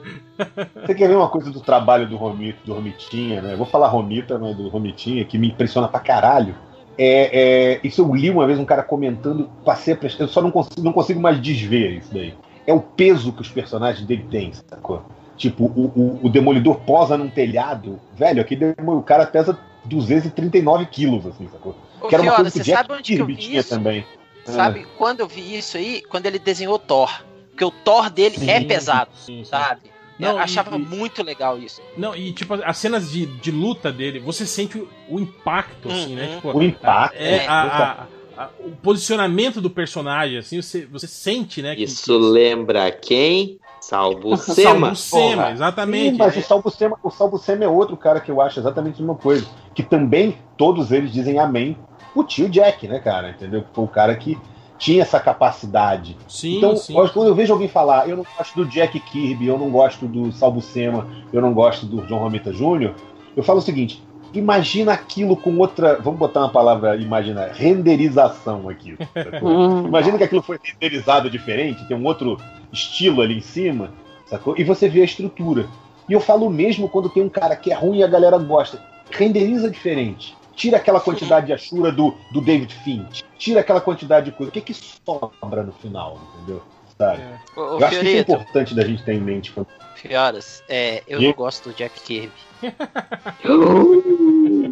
Você 0.87 0.95
quer 0.95 1.09
ver 1.09 1.17
uma 1.17 1.29
coisa 1.29 1.51
do 1.51 1.61
trabalho 1.61 2.09
do 2.09 2.17
Romito, 2.17 2.59
do 2.65 2.75
Romitinha, 2.75 3.43
né? 3.43 3.53
Eu 3.53 3.59
vou 3.59 3.67
falar 3.67 3.89
Romita, 3.89 4.39
mas 4.39 4.57
do 4.57 4.69
Romitinha, 4.69 5.25
que 5.25 5.39
me 5.39 5.49
impressiona 5.49 5.89
pra 5.89 6.01
caralho. 6.01 6.55
É, 6.99 7.75
é, 7.75 7.81
isso 7.83 8.03
eu 8.03 8.15
li 8.15 8.31
uma 8.31 8.47
vez 8.47 8.59
um 8.59 8.65
cara 8.65 8.83
comentando, 8.83 9.49
passei 9.65 9.95
a 9.95 9.97
prestar, 9.97 10.25
eu 10.25 10.29
só 10.29 10.43
não 10.43 10.51
consigo, 10.51 10.83
não 10.83 10.93
consigo 10.93 11.21
mais 11.21 11.41
desver 11.41 11.99
isso 11.99 12.13
daí. 12.13 12.35
É 12.67 12.73
o 12.73 12.81
peso 12.81 13.33
que 13.33 13.41
os 13.41 13.49
personagens 13.49 14.07
dele 14.07 14.27
têm, 14.31 14.53
sacou? 14.53 15.03
Tipo, 15.43 15.65
o, 15.65 15.87
o, 15.97 16.27
o 16.27 16.29
Demolidor 16.31 16.77
posa 16.83 17.19
num 17.19 17.29
telhado, 17.29 17.99
velho, 18.15 18.41
aqui 18.41 18.57
o 18.87 19.03
cara 19.03 19.27
pesa 19.27 19.59
239 19.85 20.87
quilos, 20.87 21.27
assim, 21.27 21.49
sacou? 21.51 21.75
Ô, 22.01 22.07
que 22.07 22.15
era 22.15 22.23
uma 22.23 22.31
Fiona, 22.31 22.51
coisa 22.51 22.59
que 22.61 22.65
Jack 22.65 22.79
sabe 22.89 22.93
onde 23.01 23.03
que 23.17 23.21
eu 23.21 23.27
Kirby 23.27 23.35
vi 23.43 23.49
tinha 23.49 23.59
isso? 23.61 23.69
também. 23.69 24.07
Sabe 24.45 24.87
quando 24.97 25.19
eu 25.19 25.27
vi 25.27 25.59
isso 25.59 25.77
aí? 25.77 26.01
Quando 26.09 26.27
ele 26.27 26.39
desenhou 26.39 26.79
Thor. 26.79 27.25
Porque 27.51 27.65
o 27.65 27.73
Thor 27.73 28.09
dele 28.09 28.39
Sim, 28.39 28.51
é 28.51 28.61
pesado, 28.61 29.11
sim, 29.17 29.39
sim. 29.39 29.45
sabe? 29.45 29.91
Não, 30.17 30.29
eu 30.31 30.39
achava 30.39 30.77
e- 30.77 30.79
muito 30.79 31.25
legal 31.25 31.59
isso. 31.59 31.83
Não, 31.97 32.15
e 32.15 32.33
tipo, 32.33 32.55
as 32.55 32.77
cenas 32.79 33.11
de, 33.11 33.27
de 33.27 33.51
luta 33.51 33.91
dele, 33.91 34.21
você 34.21 34.47
sente 34.47 34.79
o, 34.79 34.89
o 35.09 35.19
impacto, 35.19 35.89
assim, 35.91 36.15
né? 36.15 36.27
Uhum. 36.29 36.37
Tipo, 36.37 36.59
O 36.59 36.63
impacto. 36.63 37.17
é, 37.17 37.39
É. 37.39 37.47
a- 37.49 38.07
a- 38.37 38.45
a- 38.45 38.51
o 38.61 38.71
posicionamento 38.77 39.61
do 39.61 39.69
personagem, 39.69 40.39
assim, 40.39 40.63
você, 40.63 40.87
você 40.87 41.09
sente, 41.09 41.61
né? 41.63 41.75
que- 41.75 41.83
Isso 41.83 42.17
lembra 42.17 42.93
quem? 42.93 43.59
Salvo 43.83 44.37
Salvo 44.37 44.55
Sema. 44.55 44.95
Sema, 44.95 45.51
exatamente. 45.51 46.13
Sim, 46.13 46.19
mas 46.19 46.37
É- 46.37 46.39
o 46.39 46.43
Salbucema, 46.43 46.97
o 47.03 47.11
Salbucema 47.11 47.65
é 47.65 47.69
outro 47.69 47.97
cara 47.97 48.21
que 48.21 48.31
eu 48.31 48.41
acho 48.41 48.61
exatamente 48.61 48.97
a 48.97 49.05
mesma 49.05 49.17
coisa. 49.17 49.45
Que 49.75 49.83
também 49.83 50.39
todos 50.57 50.93
eles 50.93 51.13
dizem 51.13 51.39
amém. 51.41 51.77
O 52.15 52.23
tio 52.23 52.49
Jack, 52.49 52.87
né, 52.87 53.01
cara? 53.01 53.31
Entendeu? 53.31 53.63
Que 53.63 53.69
foi 53.73 53.85
o 53.85 53.89
cara 53.89 54.15
que 54.15 54.39
tinha 54.79 55.03
essa 55.03 55.19
capacidade. 55.19 56.17
Sim, 56.29 56.59
então, 56.59 56.77
sim. 56.77 56.95
lógico, 56.95 57.19
quando 57.19 57.29
eu 57.29 57.35
vejo 57.35 57.53
alguém 57.53 57.69
falar, 57.69 58.09
eu 58.09 58.17
não 58.17 58.25
gosto 58.37 58.55
do 58.55 58.67
Jack 58.67 58.99
Kirby, 59.01 59.47
eu 59.47 59.59
não 59.59 59.71
gosto 59.71 60.07
do 60.07 60.31
Salbucema, 60.33 61.07
eu 61.33 61.41
não 61.43 61.53
gosto 61.53 61.85
do 61.85 62.03
John 62.07 62.19
Romita 62.19 62.53
Jr., 62.53 62.93
eu 63.37 63.43
falo 63.43 63.59
o 63.59 63.63
seguinte: 63.63 64.03
imagina 64.33 64.93
aquilo 64.93 65.37
com 65.37 65.57
outra. 65.59 65.97
Vamos 66.01 66.19
botar 66.19 66.41
uma 66.41 66.49
palavra, 66.51 66.97
imagina, 66.97 67.51
renderização 67.53 68.69
aqui. 68.69 68.97
Hum. 69.43 69.87
Imagina 69.87 70.19
que 70.19 70.25
aquilo 70.25 70.43
foi 70.43 70.59
renderizado 70.63 71.31
diferente, 71.31 71.87
tem 71.87 71.97
um 71.97 72.05
outro 72.07 72.39
estilo 72.73 73.21
ali 73.23 73.39
em 73.39 73.43
cima, 73.43 73.91
sacou? 74.27 74.55
E 74.59 74.65
você 74.65 74.89
vê 74.89 75.03
a 75.03 75.05
estrutura. 75.05 75.67
E 76.09 76.13
eu 76.13 76.21
falo 76.21 76.51
mesmo 76.51 76.89
quando 76.89 77.09
tem 77.09 77.23
um 77.23 77.29
cara 77.29 77.55
que 77.57 77.71
é 77.71 77.75
ruim 77.75 77.99
e 77.99 78.03
a 78.05 78.09
galera 78.09 78.39
gosta. 78.39 78.83
Renderiza 79.11 79.71
diferente. 79.71 80.37
Tira 80.55 80.77
aquela 80.77 81.01
quantidade 81.01 81.47
de 81.47 81.53
achura 81.53 81.91
do, 81.91 82.15
do 82.33 82.41
David 82.41 82.75
Finch. 82.85 83.25
Tira 83.39 83.61
aquela 83.61 83.81
quantidade 83.81 84.27
de 84.31 84.33
coisa. 84.37 84.51
O 84.51 84.53
que 84.53 84.61
que 84.61 84.75
sobra 84.75 85.63
no 85.63 85.73
final, 85.73 86.19
entendeu? 86.37 86.63
Sabe? 86.99 87.23
Ô, 87.57 87.61
ô, 87.61 87.65
eu 87.81 87.87
acho 87.87 87.89
que 87.89 87.95
isso 87.95 87.97
é 87.97 88.03
Fiorito, 88.25 88.33
importante 88.33 88.75
da 88.75 88.85
gente 88.85 89.03
ter 89.03 89.15
em 89.15 89.21
mente. 89.21 89.53
quando- 89.53 89.67
Fioras, 89.95 90.63
é, 90.69 91.03
eu 91.07 91.21
E? 91.21 91.27
não 91.27 91.33
gosto 91.33 91.69
do 91.71 91.75
Jack 91.75 92.01
Kirby. 92.01 92.33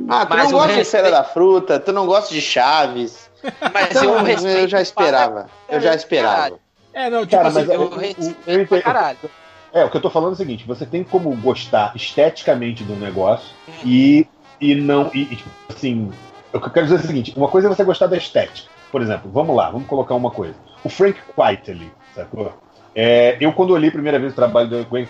Ah, 0.08 0.26
tu 0.26 0.30
Mas 0.30 0.44
não 0.44 0.58
gosta 0.58 0.74
de 0.74 0.84
Feira 0.84 1.10
da 1.10 1.24
Fruta, 1.24 1.78
tu 1.80 1.92
não 1.92 2.06
gosta 2.06 2.32
de 2.34 2.40
Chaves. 2.40 3.30
Mas 3.72 3.90
Então, 3.90 4.04
eu 4.04 4.18
eu, 4.18 4.24
respeito 4.24 4.68
já 4.68 4.82
esperava. 4.82 5.46
Eu 5.68 5.80
já 5.80 5.94
esperava. 5.94 6.58
É, 6.92 7.08
não, 7.08 7.20
tipo 7.20 7.30
Cara, 7.36 7.48
assim, 7.48 7.58
mas 7.60 7.68
eu 7.68 7.82
eu- 7.82 7.88
respeito 7.96 8.36
eu 8.46 8.60
entendo. 8.62 8.82
caralho. 8.82 9.18
É, 9.72 9.84
o 9.84 9.90
que 9.90 9.96
eu 9.96 10.00
tô 10.00 10.10
falando 10.10 10.30
é 10.30 10.34
o 10.34 10.36
seguinte: 10.36 10.66
você 10.66 10.84
tem 10.84 11.04
como 11.04 11.34
gostar 11.36 11.92
esteticamente 11.94 12.82
do 12.82 12.94
negócio 12.96 13.48
e, 13.84 14.26
e 14.60 14.74
não. 14.74 15.10
E, 15.14 15.22
e, 15.22 15.36
tipo, 15.36 15.48
assim, 15.68 16.10
o 16.52 16.58
que 16.60 16.66
eu 16.66 16.70
quero 16.72 16.86
dizer 16.86 16.98
é 16.98 17.04
o 17.04 17.06
seguinte: 17.06 17.32
uma 17.36 17.48
coisa 17.48 17.68
é 17.68 17.74
você 17.74 17.84
gostar 17.84 18.08
da 18.08 18.16
estética. 18.16 18.68
Por 18.90 19.00
exemplo, 19.00 19.30
vamos 19.32 19.54
lá, 19.54 19.70
vamos 19.70 19.86
colocar 19.86 20.16
uma 20.16 20.32
coisa. 20.32 20.54
O 20.82 20.88
Frank 20.88 21.16
Whiteley, 21.38 21.92
sacou? 22.14 22.52
É, 22.94 23.36
eu, 23.40 23.52
quando 23.52 23.70
olhei 23.72 23.88
a 23.88 23.92
primeira 23.92 24.18
vez 24.18 24.32
o 24.32 24.36
trabalho 24.36 24.68
do 24.68 24.84
Gwen- 24.86 25.06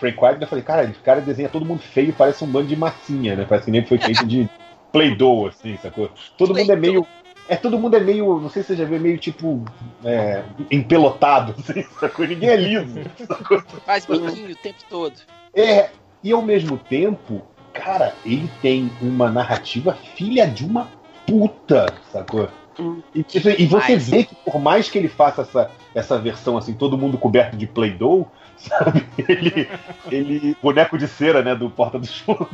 Frank 0.00 0.18
eu 0.40 0.46
falei, 0.46 0.64
cara, 0.64 0.84
esse 0.84 0.98
cara 1.00 1.20
desenha 1.20 1.48
todo 1.48 1.64
mundo 1.64 1.80
feio, 1.80 2.12
parece 2.12 2.42
um 2.42 2.46
bando 2.46 2.68
de 2.68 2.76
massinha, 2.76 3.36
né? 3.36 3.44
Parece 3.46 3.66
que 3.66 3.70
nem 3.70 3.84
foi 3.84 3.98
feito 3.98 4.26
de 4.26 4.48
Play-Doh, 4.92 5.48
assim, 5.48 5.76
sacou? 5.76 6.10
Todo 6.36 6.54
mundo 6.54 6.72
é 6.72 6.76
meio. 6.76 7.06
É, 7.50 7.56
todo 7.56 7.78
mundo 7.78 7.96
é 7.96 8.00
meio, 8.00 8.38
não 8.40 8.50
sei 8.50 8.62
se 8.62 8.68
você 8.68 8.76
já 8.76 8.84
viu, 8.84 9.00
meio 9.00 9.18
tipo. 9.18 9.64
É, 10.04 10.42
empelotado, 10.70 11.54
assim, 11.60 11.82
sacou? 12.00 12.26
Ninguém 12.26 12.48
é 12.50 12.56
liso. 12.56 13.00
sacou? 13.26 13.62
Faz 13.84 14.06
biquinho 14.06 14.50
o 14.50 14.56
tempo 14.56 14.78
todo. 14.88 15.14
É, 15.54 15.90
e 16.22 16.32
ao 16.32 16.42
mesmo 16.42 16.76
tempo, 16.78 17.42
cara, 17.72 18.14
ele 18.24 18.50
tem 18.62 18.90
uma 19.00 19.30
narrativa 19.30 19.94
filha 20.16 20.46
de 20.46 20.64
uma 20.64 20.88
puta, 21.26 21.86
sacou? 22.10 22.48
E, 23.14 23.22
tipo, 23.22 23.48
e 23.48 23.66
você 23.66 23.94
Mas- 23.94 24.08
vê 24.08 24.24
que 24.24 24.34
por 24.36 24.60
mais 24.60 24.88
que 24.88 24.98
ele 24.98 25.08
faça 25.08 25.42
essa, 25.42 25.70
essa 25.94 26.18
versão 26.18 26.56
assim, 26.56 26.72
todo 26.74 26.96
mundo 26.98 27.18
coberto 27.18 27.56
de 27.56 27.66
Play-Doh, 27.66 28.26
sabe? 28.56 29.04
Ele, 29.18 29.68
ele. 30.10 30.56
Boneco 30.62 30.96
de 30.98 31.06
cera, 31.08 31.42
né? 31.42 31.54
Do 31.54 31.70
Porta 31.70 31.98
dos 31.98 32.18
Fundos. 32.20 32.48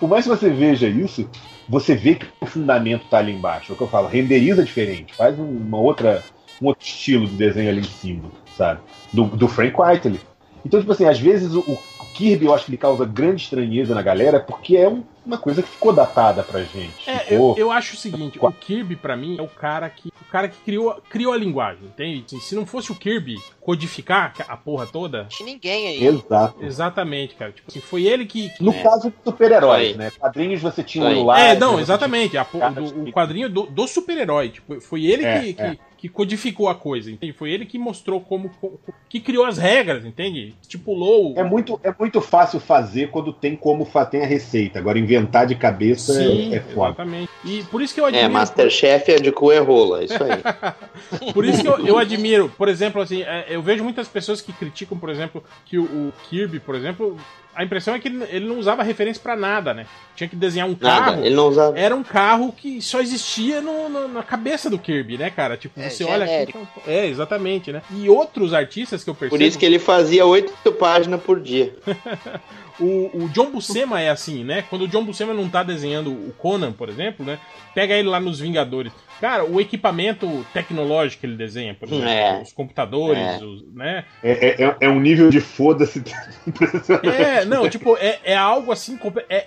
por 0.00 0.08
mais 0.08 0.24
que 0.24 0.30
você 0.30 0.48
veja 0.50 0.88
isso, 0.88 1.28
você 1.68 1.94
vê 1.94 2.14
que 2.16 2.26
o 2.40 2.46
fundamento 2.46 3.04
tá 3.08 3.18
ali 3.18 3.32
embaixo. 3.32 3.72
É 3.72 3.74
o 3.74 3.76
que 3.76 3.82
eu 3.82 3.88
falo, 3.88 4.08
renderiza 4.08 4.64
diferente, 4.64 5.14
faz 5.14 5.38
um- 5.38 5.44
uma 5.44 5.78
outra, 5.78 6.22
um 6.62 6.66
outro 6.66 6.84
estilo 6.86 7.26
de 7.26 7.34
desenho 7.36 7.70
ali 7.70 7.80
em 7.80 7.84
cima, 7.84 8.28
sabe? 8.56 8.80
Do, 9.12 9.24
do 9.24 9.48
Frank 9.48 9.74
Whiteley. 9.80 10.20
Então, 10.64 10.80
tipo 10.80 10.92
assim, 10.92 11.04
às 11.06 11.18
vezes 11.18 11.54
o, 11.54 11.60
o 11.60 11.78
Kirby 12.14 12.46
eu 12.46 12.54
acho 12.54 12.64
que 12.64 12.70
ele 12.70 12.76
causa 12.78 13.04
grande 13.04 13.42
estranheza 13.42 13.94
na 13.94 14.02
galera 14.02 14.40
porque 14.40 14.76
é 14.76 14.88
um- 14.88 15.02
uma 15.28 15.38
coisa 15.38 15.62
que 15.62 15.68
ficou 15.68 15.92
datada 15.92 16.42
pra 16.42 16.62
gente. 16.64 17.08
É, 17.08 17.18
Ficou- 17.18 17.54
eu, 17.56 17.66
eu 17.66 17.70
acho 17.70 17.94
o 17.94 17.96
seguinte, 17.96 18.38
o 18.40 18.50
Kirby 18.52 18.96
pra 18.96 19.16
mim 19.16 19.36
é 19.38 19.42
o 19.42 19.48
cara 19.48 19.88
que 19.88 20.08
o 20.08 20.30
cara 20.30 20.48
que 20.48 20.58
criou, 20.60 21.00
criou 21.08 21.32
a 21.32 21.36
linguagem, 21.36 21.84
entende? 21.84 22.24
Assim, 22.26 22.40
se 22.40 22.54
não 22.54 22.66
fosse 22.66 22.90
o 22.92 22.94
Kirby 22.94 23.36
codificar 23.60 24.34
a 24.48 24.56
porra 24.56 24.86
toda, 24.86 25.24
Tinha 25.30 25.46
ninguém 25.46 25.88
aí. 25.88 26.06
Exato. 26.06 26.64
exatamente, 26.64 27.34
cara. 27.34 27.52
Tipo 27.52 27.70
assim, 27.70 27.80
foi 27.80 28.04
ele 28.04 28.26
que, 28.26 28.48
que- 28.50 28.62
No 28.62 28.72
caso 28.82 29.10
de 29.10 29.16
super-heróis, 29.24 29.96
né? 29.96 30.10
Quadrinhos 30.18 30.60
você 30.60 30.82
tinha 30.82 31.04
o 31.06 31.24
lá. 31.26 31.40
É, 31.40 31.54
não, 31.58 31.78
exatamente. 31.78 32.36
a 32.36 32.44
po- 32.44 32.58
Cara, 32.58 32.72
do- 32.72 33.08
o 33.08 33.12
quadrinho 33.12 33.48
do, 33.48 33.62
do 33.66 33.86
super-herói. 33.86 34.48
Tipo, 34.50 34.80
foi 34.80 35.04
ele 35.06 35.24
É, 35.24 35.40
que, 35.40 35.48
é. 35.62 35.70
que, 35.70 35.80
que 35.98 36.08
codificou 36.08 36.68
a 36.68 36.74
coisa, 36.76 37.10
entende? 37.10 37.32
Foi 37.32 37.50
ele 37.50 37.66
que 37.66 37.76
mostrou 37.78 38.20
como. 38.20 38.48
co- 38.60 38.78
que 39.08 39.18
criou 39.20 39.44
as 39.44 39.58
regras, 39.58 40.04
entende? 40.04 40.54
Estipulou. 40.62 41.34
É 41.36 41.42
muito, 41.42 41.78
é 41.82 41.92
muito 41.98 42.20
fácil 42.20 42.60
fazer 42.60 43.10
quando 43.10 43.32
tem 43.32 43.56
como 43.56 43.84
tem 44.10 44.22
a 44.22 44.26
receita. 44.26 44.78
Agora, 44.78 44.98
inventar 44.98 45.46
de 45.46 45.56
cabeça 45.56 46.12
Sim, 46.14 46.52
é, 46.52 46.56
é 46.56 46.60
foda. 46.60 46.90
exatamente. 46.90 47.30
E 47.44 47.62
por 47.64 47.82
isso 47.82 47.92
que 47.92 48.00
eu 48.00 48.06
admiro. 48.06 48.26
É, 48.26 48.28
Masterchef 48.28 49.10
é 49.10 49.16
de 49.16 49.32
cu 49.32 49.52
e 49.52 49.58
rola, 49.58 50.04
isso 50.04 50.14
aí. 50.22 50.38
Por 51.32 51.44
isso 51.44 51.62
que 51.62 51.68
eu, 51.68 51.86
eu 51.86 51.98
admiro, 51.98 52.48
por 52.56 52.68
exemplo, 52.68 53.00
assim, 53.00 53.22
é, 53.22 53.46
eu 53.48 53.62
vejo 53.62 53.82
muitas 53.82 54.08
pessoas 54.08 54.40
que 54.40 54.52
criticam, 54.52 54.98
por 54.98 55.08
exemplo, 55.08 55.42
que 55.64 55.78
o, 55.78 55.84
o 55.84 56.12
Kirby, 56.28 56.60
por 56.60 56.74
exemplo, 56.74 57.16
a 57.54 57.64
impressão 57.64 57.94
é 57.94 57.98
que 57.98 58.08
ele, 58.08 58.46
não 58.46 58.58
usava 58.58 58.82
referência 58.82 59.20
pra 59.22 59.34
nada, 59.36 59.74
né? 59.74 59.86
Tinha 60.14 60.28
que 60.28 60.36
desenhar 60.36 60.68
um 60.68 60.74
carro. 60.74 61.00
Nada, 61.12 61.26
ele 61.26 61.34
não 61.34 61.48
usava. 61.48 61.78
Era 61.78 61.94
um 61.94 62.02
carro 62.04 62.52
que 62.52 62.80
só 62.80 63.00
existia 63.00 63.60
no- 63.60 63.88
no- 63.88 64.08
na 64.08 64.22
cabeça 64.22 64.68
do 64.70 64.78
Kirby, 64.78 65.18
né, 65.18 65.30
cara? 65.30 65.56
Tipo, 65.56 65.80
É, 65.80 65.88
você 65.90 66.04
olha 66.04 66.24
aqui. 66.24 66.32
genérico. 66.32 66.68
É, 66.86 67.06
exatamente, 67.06 67.72
né? 67.72 67.82
E 67.90 68.08
outros 68.08 68.54
artistas 68.54 69.02
que 69.02 69.10
eu 69.10 69.14
percebo. 69.14 69.36
Por 69.38 69.42
isso 69.44 69.58
que 69.58 69.66
ele 69.66 69.78
fazia 69.78 70.24
oito 70.26 70.72
páginas 70.72 71.20
por 71.22 71.40
dia. 71.40 71.74
O, 72.80 73.24
o 73.24 73.28
John 73.30 73.50
Buscema 73.50 74.00
é 74.00 74.08
assim, 74.08 74.44
né? 74.44 74.62
Quando 74.70 74.82
o 74.82 74.86
John 74.88 75.04
Buscema 75.04 75.34
não 75.34 75.48
tá 75.48 75.64
desenhando 75.64 76.12
o 76.12 76.32
Conan, 76.38 76.70
por 76.72 76.88
exemplo, 76.88 77.26
né? 77.26 77.36
Pega 77.74 77.92
ele 77.94 78.08
lá 78.08 78.20
nos 78.20 78.38
Vingadores. 78.38 78.92
Cara, 79.20 79.44
o 79.44 79.60
equipamento 79.60 80.46
tecnológico 80.52 81.20
que 81.20 81.26
ele 81.26 81.36
desenha, 81.36 81.74
por 81.74 81.88
exemplo, 81.88 82.08
É. 82.08 82.40
os 82.42 82.52
computadores, 82.52 83.18
É. 83.18 83.44
os- 83.44 83.64
né? 83.74 84.04
É, 84.22 84.62
é- 84.64 84.76
é 84.82 84.88
um 84.88 85.00
nível 85.00 85.28
de 85.30 85.40
foda-se 85.40 86.02
impressionante. 86.46 87.08
É, 87.08 87.44
não, 87.44 87.68
tipo, 87.68 87.96
é, 87.96 88.18
é 88.24 88.36
algo 88.36 88.70
assim. 88.72 88.98
É, 89.28 89.44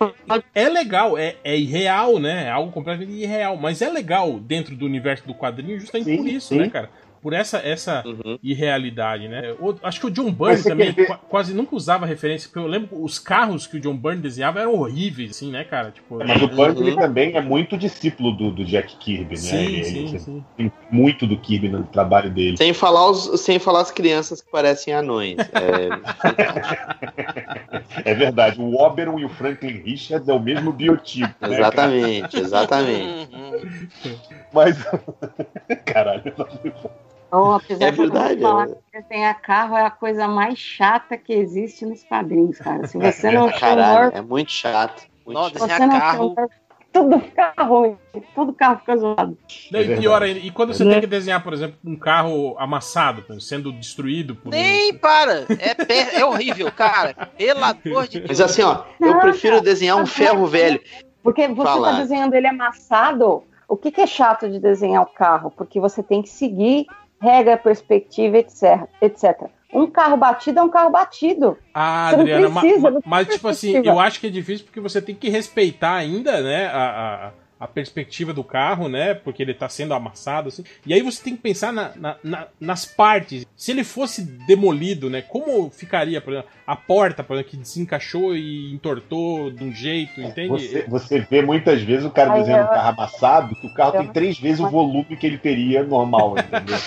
é 0.53 0.69
legal, 0.69 1.17
é, 1.17 1.35
é 1.43 1.57
irreal, 1.57 2.19
né? 2.19 2.45
É 2.45 2.49
algo 2.49 2.71
completamente 2.71 3.11
irreal, 3.13 3.55
mas 3.57 3.81
é 3.81 3.89
legal 3.89 4.39
dentro 4.39 4.75
do 4.75 4.85
universo 4.85 5.25
do 5.25 5.33
quadrinho 5.33 5.79
justamente 5.79 6.05
Sim, 6.05 6.17
por 6.17 6.27
isso, 6.27 6.47
sim. 6.49 6.57
né, 6.59 6.69
cara? 6.69 6.89
Por 7.21 7.33
essa, 7.33 7.57
essa 7.59 8.03
Uhum. 8.05 8.39
irrealidade, 8.41 9.27
né? 9.27 9.53
O- 9.59 9.75
acho 9.83 9.99
que 9.99 10.07
o 10.07 10.11
John 10.11 10.31
Byrne 10.31 10.63
também 10.63 10.93
quer 10.93 11.17
quase 11.29 11.53
nunca 11.53 11.75
usava 11.75 12.05
referência, 12.05 12.47
porque 12.49 12.59
eu 12.59 12.67
lembro 12.67 12.89
que 12.89 12.95
os 12.95 13.19
carros 13.19 13.67
que 13.67 13.77
o 13.77 13.79
John 13.79 13.95
Byrne 13.95 14.21
desenhava 14.21 14.59
eram 14.59 14.75
horríveis, 14.75 15.31
assim, 15.31 15.51
né, 15.51 15.63
cara? 15.63 15.91
Tipo, 15.91 16.17
Mas 16.17 16.41
o 16.41 16.47
Burns 16.47 16.79
Uhum. 16.79 16.87
ele 16.87 16.95
também 16.95 17.35
é 17.35 17.41
muito 17.41 17.77
discípulo 17.77 18.31
do, 18.31 18.51
do 18.51 18.65
Jack 18.65 18.95
Kirby, 18.97 19.35
né? 19.35 19.35
sim, 19.35 19.57
ele, 19.57 19.83
sim, 19.83 20.07
ele 20.07 20.19
sim. 20.19 20.45
tem 20.57 20.71
muito 20.89 21.27
do 21.27 21.37
Kirby 21.37 21.69
no 21.69 21.83
trabalho 21.83 22.29
dele. 22.31 22.57
Sem 22.57 22.73
falar, 22.73 23.09
os, 23.09 23.39
sem 23.41 23.59
falar 23.59 23.81
as 23.81 23.91
crianças 23.91 24.41
que 24.41 24.49
parecem 24.51 24.93
anões. 24.93 25.37
É, 25.53 25.89
É 28.05 28.13
verdade. 28.13 28.59
O 28.59 28.75
Oberon 28.81 29.19
e 29.19 29.25
o 29.25 29.29
Franklin 29.29 29.81
Richards 29.83 30.27
é 30.27 30.33
o 30.33 30.39
mesmo 30.39 30.71
biotipo. 30.71 31.27
né, 31.27 31.33
cara? 31.39 31.53
exatamente, 31.53 32.39
exatamente. 32.39 33.29
Mas. 34.53 34.77
Caralho. 35.85 36.23
Ou, 37.31 37.53
apesar 37.55 37.85
É 37.85 37.89
eu 37.89 37.93
verdade, 37.93 38.41
falar 38.41 38.65
é. 38.65 38.67
que 38.67 39.01
desenhar 39.01 39.41
carro 39.41 39.77
é 39.77 39.85
a 39.85 39.91
coisa 39.91 40.27
mais 40.27 40.59
chata 40.59 41.17
que 41.17 41.33
existe 41.33 41.85
nos 41.85 42.03
quadrinhos, 42.03 42.57
cara. 42.59 42.85
Se 42.87 42.97
você 42.97 43.31
não 43.31 43.49
Caralho, 43.51 43.99
humor, 44.09 44.11
é 44.15 44.21
muito 44.21 44.51
chato. 44.51 45.03
Muito 45.25 45.37
chato. 45.39 45.53
se 45.53 45.59
desenhar 45.59 45.87
não 45.87 45.99
carro- 45.99 46.27
humor, 46.33 46.49
tudo 46.93 47.19
fica 47.21 47.53
ruim. 47.59 47.97
Todo 48.35 48.51
carro 48.53 48.79
fica 48.79 48.97
zoado. 48.97 49.37
Não, 49.71 49.79
e 49.79 49.97
pior 49.97 50.21
ainda, 50.21 50.39
e 50.39 50.51
quando 50.51 50.73
você 50.73 50.83
tem 50.83 50.99
que 50.99 51.07
desenhar, 51.07 51.41
por 51.41 51.53
exemplo, 51.53 51.77
um 51.85 51.95
carro 51.95 52.53
amassado, 52.59 53.23
sendo 53.39 53.71
destruído 53.71 54.35
por 54.35 54.49
um- 54.49 54.51
Nem 54.51 54.93
para! 54.97 55.45
É, 55.57 55.73
pe- 55.73 55.93
é 56.17 56.25
horrível, 56.25 56.69
cara. 56.71 57.13
Pelo 57.37 57.63
amor 57.63 58.07
de 58.09 58.19
Deus. 58.19 58.27
Mas 58.27 58.41
assim, 58.41 58.61
ó, 58.63 58.83
eu 58.99 59.13
Não, 59.13 59.19
prefiro 59.21 59.53
cara. 59.55 59.63
desenhar 59.63 59.95
um 59.97 60.05
ferro 60.05 60.45
velho. 60.47 60.81
Porque 61.23 61.47
você 61.47 61.63
Fala. 61.63 61.91
tá 61.93 61.97
desenhando 61.99 62.33
ele 62.33 62.47
amassado. 62.47 63.43
O 63.69 63.77
que, 63.77 63.89
que 63.89 64.01
é 64.01 64.07
chato 64.07 64.49
de 64.49 64.59
desenhar 64.59 65.01
o 65.03 65.05
carro? 65.05 65.49
Porque 65.55 65.79
você 65.79 66.03
tem 66.03 66.21
que 66.21 66.27
seguir 66.27 66.87
regra, 67.21 67.55
perspectiva, 67.57 68.37
etc, 68.39 68.87
etc. 69.01 69.43
Um 69.73 69.87
carro 69.87 70.17
batido 70.17 70.59
é 70.59 70.63
um 70.63 70.69
carro 70.69 70.89
batido. 70.89 71.57
Ah, 71.73 72.09
Você 72.09 72.19
Adriana, 72.21 72.59
precisa, 72.59 72.99
mas, 73.05 73.27
tem 73.27 73.35
tipo 73.37 73.47
assim, 73.47 73.77
eu 73.85 73.99
acho 73.99 74.19
que 74.19 74.27
é 74.27 74.29
difícil 74.29 74.65
porque 74.65 74.81
você 74.81 75.01
tem 75.01 75.15
que 75.15 75.29
respeitar 75.29 75.93
ainda, 75.95 76.41
né, 76.41 76.65
a, 76.67 77.31
a, 77.59 77.65
a 77.65 77.67
perspectiva 77.67 78.33
do 78.33 78.43
carro, 78.43 78.89
né, 78.89 79.13
porque 79.13 79.41
ele 79.41 79.53
tá 79.53 79.69
sendo 79.69 79.93
amassado, 79.93 80.49
assim. 80.49 80.63
E 80.85 80.93
aí 80.93 81.01
você 81.01 81.23
tem 81.23 81.35
que 81.35 81.41
pensar 81.41 81.71
na- 81.71 81.91
na- 81.95 82.17
na- 82.23 82.47
nas 82.59 82.85
partes. 82.85 83.45
Se 83.55 83.71
ele 83.71 83.83
fosse 83.85 84.23
demolido, 84.23 85.09
né, 85.09 85.21
como 85.21 85.69
ficaria, 85.69 86.19
por 86.19 86.33
exemplo, 86.33 86.49
a 86.71 86.75
porta, 86.75 87.21
por 87.23 87.33
exemplo, 87.33 87.51
que 87.51 87.57
desencaixou 87.57 88.35
e 88.35 88.71
entortou 88.73 89.51
de 89.51 89.61
um 89.63 89.73
jeito, 89.73 90.21
entende? 90.21 90.47
Você, 90.47 90.85
você 90.87 91.19
vê 91.19 91.41
muitas 91.41 91.81
vezes 91.81 92.05
o 92.05 92.09
cara 92.09 92.31
Aí 92.33 92.39
desenhando 92.39 92.61
eu- 92.61 92.67
um 92.67 92.73
carro 92.73 92.89
amassado, 92.89 93.55
que 93.55 93.67
o 93.67 93.73
carro 93.73 93.95
eu- 93.95 94.01
tem 94.03 94.07
três 94.13 94.39
vezes 94.39 94.59
o 94.61 94.69
volume 94.69 95.17
que 95.19 95.27
ele 95.27 95.37
teria 95.37 95.83
normal, 95.83 96.35
entendeu? 96.39 96.77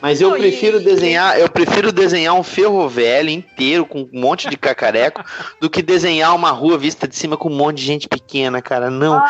Mas 0.00 0.20
eu 0.20 0.32
prefiro 0.32 0.80
desenhar, 0.80 1.38
eu 1.38 1.48
prefiro 1.48 1.92
desenhar 1.92 2.34
um 2.34 2.42
ferro 2.42 2.88
velho 2.88 3.30
inteiro 3.30 3.86
com 3.86 4.00
um 4.00 4.08
monte 4.20 4.48
de 4.48 4.56
cacareco 4.56 5.22
do 5.60 5.70
que 5.70 5.82
desenhar 5.82 6.34
uma 6.34 6.50
rua 6.50 6.76
vista 6.78 7.06
de 7.06 7.14
cima 7.16 7.36
com 7.36 7.48
um 7.48 7.56
monte 7.56 7.78
de 7.78 7.84
gente 7.84 8.08
pequena, 8.08 8.60
cara. 8.60 8.90
Não, 8.90 9.22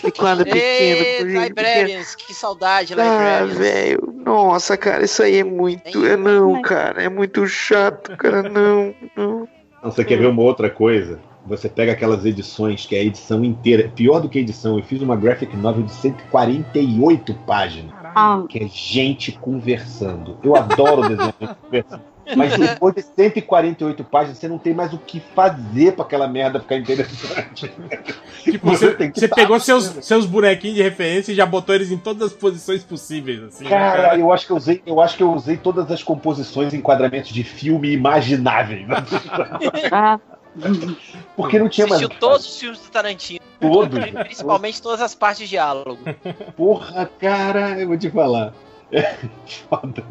que 0.00 0.10
quadro 0.12 0.44
pequeno, 0.46 0.60
Ei, 1.02 1.16
por 1.18 1.28
gente 1.30 1.54
pequena. 1.54 1.72
Librarians, 1.78 2.14
que 2.14 2.34
saudade, 2.34 2.94
Ah, 2.98 3.44
velho, 3.46 4.14
nossa, 4.24 4.76
cara, 4.76 5.04
isso 5.04 5.22
aí 5.22 5.38
é 5.38 5.44
muito, 5.44 6.04
é 6.06 6.16
não, 6.16 6.60
cara, 6.62 7.02
é 7.02 7.08
muito 7.08 7.46
chato, 7.46 8.16
cara, 8.16 8.42
não, 8.42 8.75
não. 9.16 9.48
Não, 9.82 9.90
você 9.90 10.04
quer 10.04 10.18
ver 10.18 10.26
uma 10.26 10.42
outra 10.42 10.70
coisa? 10.70 11.20
Você 11.46 11.68
pega 11.68 11.92
aquelas 11.92 12.24
edições 12.24 12.84
que 12.86 12.96
é 12.96 13.00
a 13.00 13.04
edição 13.04 13.44
inteira, 13.44 13.88
pior 13.94 14.20
do 14.20 14.28
que 14.28 14.38
a 14.38 14.40
edição, 14.40 14.76
eu 14.76 14.84
fiz 14.84 15.00
uma 15.00 15.14
graphic 15.14 15.56
novel 15.56 15.84
de 15.84 15.92
148 15.92 17.34
páginas, 17.46 17.92
Ah, 18.02 18.44
que 18.48 18.58
é 18.58 18.66
gente 18.66 19.30
conversando. 19.32 20.38
Eu 20.42 20.56
adoro 20.56 21.02
gente 21.04 21.54
conversando. 21.62 22.15
Mas 22.34 22.58
depois 22.58 22.94
de 22.94 23.02
148 23.02 24.02
páginas, 24.04 24.38
você 24.38 24.48
não 24.48 24.58
tem 24.58 24.74
mais 24.74 24.92
o 24.92 24.98
que 24.98 25.20
fazer 25.34 25.92
pra 25.92 26.04
aquela 26.04 26.26
merda 26.26 26.58
ficar 26.60 26.76
interessante. 26.76 27.72
Tipo, 28.42 28.66
você, 28.70 28.94
tem 28.94 29.10
que 29.10 29.20
você 29.20 29.28
tá- 29.28 29.36
pegou 29.36 29.60
seus, 29.60 29.84
seus 30.04 30.26
bonequinhos 30.26 30.76
de 30.76 30.82
referência 30.82 31.32
e 31.32 31.34
já 31.34 31.46
botou 31.46 31.74
eles 31.74 31.90
em 31.90 31.98
todas 31.98 32.32
as 32.32 32.32
posições 32.32 32.82
possíveis, 32.82 33.42
assim, 33.42 33.64
né, 33.64 33.70
Cara, 33.70 34.18
eu 34.18 34.32
acho 34.32 34.46
que 34.46 34.52
eu 34.52 34.56
usei, 34.56 34.82
eu 34.86 35.00
acho 35.00 35.16
que 35.16 35.22
eu 35.22 35.32
usei 35.32 35.56
todas 35.56 35.90
as 35.90 36.02
composições 36.02 36.72
e 36.72 36.76
enquadramentos 36.76 37.30
de 37.30 37.44
filme 37.44 37.92
imagináveis. 37.92 38.86
ah, 39.92 40.18
Porque 41.36 41.58
não 41.58 41.68
tinha 41.68 41.86
mais. 41.86 42.00
Assistiu 42.02 42.20
todos 42.20 42.46
os 42.46 42.58
filmes 42.58 42.80
do 42.80 42.88
Tarantino. 42.90 43.40
Todos. 43.60 43.98
Principalmente 44.24 44.82
todas 44.82 45.00
as 45.00 45.14
partes 45.14 45.40
de 45.40 45.48
diálogo. 45.48 45.98
Porra, 46.56 47.10
cara, 47.18 47.80
eu 47.80 47.88
vou 47.88 47.98
te 47.98 48.10
falar. 48.10 48.52
É 48.92 49.16
foda. 49.68 50.04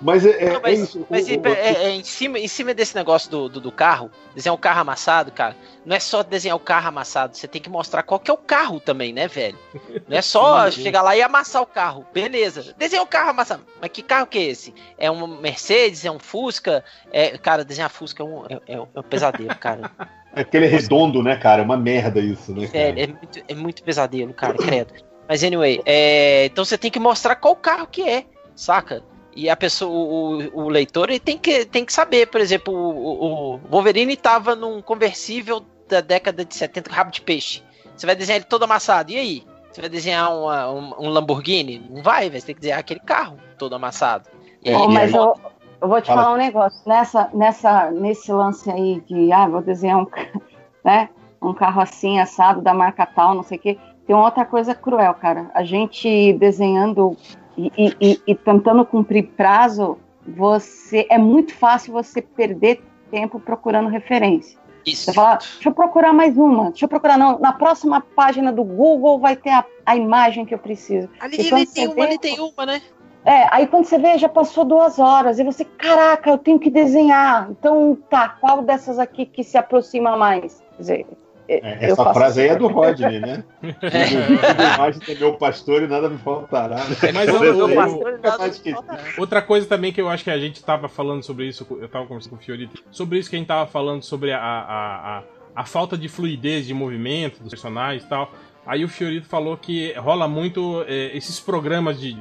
Mas 0.00 0.26
é, 0.26 0.44
é, 0.44 0.52
Não, 0.52 0.60
mas 0.60 0.78
é 0.78 0.82
isso. 0.82 1.06
mas 1.08 1.26
O- 1.26 1.30
e- 1.30 1.36
o- 1.38 1.46
é- 1.48 1.84
é 1.86 1.90
em, 1.90 2.04
cima, 2.04 2.38
em 2.38 2.48
cima 2.48 2.74
desse 2.74 2.94
negócio 2.94 3.30
do, 3.30 3.48
do, 3.48 3.60
do 3.60 3.72
carro, 3.72 4.10
desenhar 4.34 4.54
um 4.54 4.58
carro 4.58 4.80
amassado, 4.80 5.32
cara, 5.32 5.56
não 5.86 5.96
é 5.96 6.00
só 6.00 6.22
desenhar 6.22 6.56
o 6.56 6.60
carro 6.60 6.88
amassado, 6.88 7.36
você 7.36 7.48
tem 7.48 7.62
que 7.62 7.70
mostrar 7.70 8.02
qual 8.02 8.20
que 8.20 8.30
é 8.30 8.34
o 8.34 8.36
carro 8.36 8.78
também, 8.78 9.12
né, 9.12 9.26
velho? 9.26 9.58
Não 10.06 10.16
é 10.18 10.20
só 10.22 10.68
chegar 10.70 11.00
lá 11.02 11.16
e 11.16 11.22
amassar 11.22 11.62
o 11.62 11.66
carro. 11.66 12.06
Beleza, 12.12 12.74
desenhar 12.76 13.04
o 13.04 13.08
carro 13.08 13.30
amassado. 13.30 13.64
Mas 13.80 13.90
que 13.90 14.02
carro 14.02 14.26
que 14.26 14.38
é 14.38 14.42
esse? 14.42 14.74
É 14.98 15.10
um 15.10 15.26
Mercedes? 15.26 16.04
É 16.04 16.10
um 16.10 16.18
Fusca? 16.18 16.84
É, 17.10 17.38
cara, 17.38 17.64
desenhar 17.64 17.88
Fusca 17.90 18.22
é 18.22 18.26
um, 18.26 18.44
é, 18.46 18.60
é 18.68 18.80
um- 18.80 18.88
é 18.94 19.02
pesadelo, 19.02 19.54
cara. 19.56 19.90
É 20.34 20.44
porque 20.44 20.58
ele 20.58 20.66
é 20.66 20.68
redondo, 20.68 21.22
né, 21.22 21.36
cara? 21.36 21.62
É 21.62 21.64
uma 21.64 21.78
merda 21.78 22.20
isso, 22.20 22.52
né? 22.52 22.66
cara? 22.66 22.70
Sério, 22.70 23.02
é 23.02 23.06
muito, 23.06 23.42
é 23.48 23.54
muito 23.54 23.82
pesadelo, 23.82 24.34
cara, 24.34 24.58
credo. 24.58 24.92
Mas 25.26 25.42
anyway, 25.42 25.80
é, 25.86 26.44
então 26.44 26.64
você 26.64 26.76
tem 26.76 26.90
que 26.90 27.00
mostrar 27.00 27.34
qual 27.36 27.56
carro 27.56 27.86
que 27.86 28.02
é, 28.06 28.26
saca? 28.54 29.02
E 29.36 29.50
a 29.50 29.54
pessoa, 29.56 29.92
o, 29.92 30.64
o- 30.64 30.68
leitor, 30.68 31.10
ele 31.10 31.20
tem 31.20 31.36
que, 31.36 31.64
tem 31.66 31.84
que 31.84 31.92
saber, 31.92 32.26
por 32.28 32.40
exemplo, 32.40 32.72
o, 32.74 33.54
o- 33.54 33.58
Wolverine 33.70 34.16
tava 34.16 34.56
num 34.56 34.80
conversível 34.80 35.62
da 35.86 36.00
década 36.00 36.42
de 36.44 36.54
70 36.54 36.88
com 36.88 36.96
rabo 36.96 37.10
de 37.12 37.20
peixe. 37.20 37.62
Você 37.94 38.06
vai 38.06 38.16
desenhar 38.16 38.36
ele 38.38 38.46
todo 38.46 38.62
amassado, 38.64 39.12
e 39.12 39.16
aí? 39.16 39.44
Você 39.70 39.82
vai 39.82 39.90
desenhar 39.90 40.34
uma- 40.34 40.70
um, 40.70 40.94
um 41.06 41.08
Lamborghini? 41.10 41.86
Não 41.90 42.02
vai. 42.02 42.30
Você 42.30 42.46
tem 42.46 42.54
que 42.54 42.62
desenhar 42.62 42.80
aquele 42.80 43.00
carro 43.00 43.36
todo 43.58 43.74
amassado. 43.74 44.26
E 44.64 44.70
aí, 44.70 44.74
Ó, 44.74 44.88
mas 44.88 45.10
ele- 45.10 45.18
eu, 45.18 45.34
eu 45.82 45.88
vou 45.88 46.00
te 46.00 46.06
Fala. 46.06 46.22
falar 46.22 46.34
um 46.34 46.38
negócio. 46.38 46.80
Nessa, 46.86 47.28
nessa, 47.34 47.90
nesse 47.90 48.32
lance 48.32 48.70
aí 48.70 49.02
de, 49.06 49.30
ah, 49.32 49.46
vou 49.46 49.60
desenhar 49.60 49.98
um, 49.98 50.06
né, 50.82 51.10
um 51.42 51.52
carro 51.52 51.82
assim, 51.82 52.18
assado, 52.18 52.62
da 52.62 52.72
marca 52.72 53.04
tal, 53.04 53.34
não 53.34 53.42
sei 53.42 53.58
o 53.58 53.60
quê. 53.60 53.78
Tem 54.06 54.16
outra 54.16 54.46
coisa 54.46 54.74
cruel, 54.74 55.12
cara. 55.14 55.50
A 55.54 55.62
gente 55.62 56.32
desenhando 56.34 57.14
e, 57.56 57.72
e- 57.76 57.96
e- 58.00 58.22
e 58.26 58.34
tentando 58.34 58.84
cumprir 58.84 59.28
prazo, 59.36 59.98
você 60.26 61.06
é 61.10 61.18
muito 61.18 61.54
fácil 61.54 61.92
você 61.92 62.20
perder 62.20 62.82
tempo 63.10 63.38
procurando 63.38 63.88
referência. 63.88 64.58
Isso. 64.84 65.04
Você 65.06 65.12
fala, 65.12 65.36
deixa 65.36 65.68
eu 65.68 65.72
procurar 65.74 66.12
mais 66.12 66.36
uma, 66.36 66.70
deixa 66.70 66.84
eu 66.84 66.88
procurar, 66.88 67.18
não, 67.18 67.38
na 67.38 67.52
próxima 67.52 68.00
página 68.00 68.52
do 68.52 68.62
Google 68.62 69.18
vai 69.18 69.34
ter 69.36 69.50
a, 69.50 69.64
a 69.84 69.96
imagem 69.96 70.44
que 70.44 70.54
eu 70.54 70.58
preciso. 70.58 71.08
Ali, 71.18 71.36
ali 71.40 71.66
tem 71.66 71.66
você 71.66 71.86
uma, 71.86 71.94
vê- 71.94 72.02
ali 72.02 72.18
tem 72.18 72.40
uma, 72.40 72.66
né? 72.66 72.82
é, 73.24 73.48
aí 73.50 73.66
quando 73.66 73.84
você 73.84 73.98
vê, 73.98 74.16
já 74.16 74.28
passou 74.28 74.64
duas 74.64 75.00
horas, 75.00 75.40
e 75.40 75.44
você, 75.44 75.64
caraca, 75.64 76.30
eu 76.30 76.38
tenho 76.38 76.58
que 76.60 76.70
desenhar. 76.70 77.48
Então, 77.50 77.98
tá, 78.08 78.28
qual 78.28 78.62
dessas 78.62 78.98
aqui 79.00 79.26
que 79.26 79.42
se 79.42 79.58
aproxima 79.58 80.16
mais? 80.16 80.62
Quer 80.76 80.80
dizer, 80.80 81.06
É, 81.48 81.86
essa 81.86 82.12
frase 82.12 82.40
aí 82.42 82.48
é 82.48 82.56
do 82.56 82.66
Rodney, 82.66 83.20
né? 83.20 83.44
Mais 84.78 84.98
do 84.98 85.14
meu 85.18 85.34
pastor 85.34 85.82
e 85.82 85.86
nada 85.86 86.08
me 86.08 86.18
faltará. 86.18 86.76
né? 86.76 86.96
Mas 87.14 87.28
eu- 87.28 87.44
Eu 87.44 87.68
eu-. 87.68 88.84
Outra 89.18 89.40
coisa 89.42 89.66
também 89.66 89.92
que 89.92 90.00
eu 90.00 90.08
acho 90.08 90.24
que 90.24 90.30
a 90.30 90.38
gente 90.38 90.62
tava 90.62 90.88
falando 90.88 91.22
sobre 91.22 91.46
isso, 91.46 91.66
eu 91.80 91.88
tava 91.88 92.06
conversando 92.06 92.30
com 92.30 92.36
o 92.36 92.40
Fiorito, 92.40 92.82
sobre 92.90 93.18
isso 93.18 93.30
que 93.30 93.36
a 93.36 93.38
gente 93.38 93.48
tava 93.48 93.66
falando 93.66 94.02
sobre 94.02 94.32
a, 94.32 94.38
a, 94.40 95.18
a, 95.18 95.22
a 95.54 95.64
falta 95.64 95.96
de 95.96 96.08
fluidez 96.08 96.66
de 96.66 96.74
movimento 96.74 97.40
dos 97.40 97.50
personagens 97.50 98.02
e 98.04 98.08
tal. 98.08 98.30
Aí 98.66 98.84
o 98.84 98.88
Fiorito 98.88 99.28
falou 99.28 99.56
que 99.56 99.92
rola 99.94 100.26
muito 100.26 100.84
é, 100.88 101.16
esses 101.16 101.38
programas 101.38 102.00
de 102.00 102.16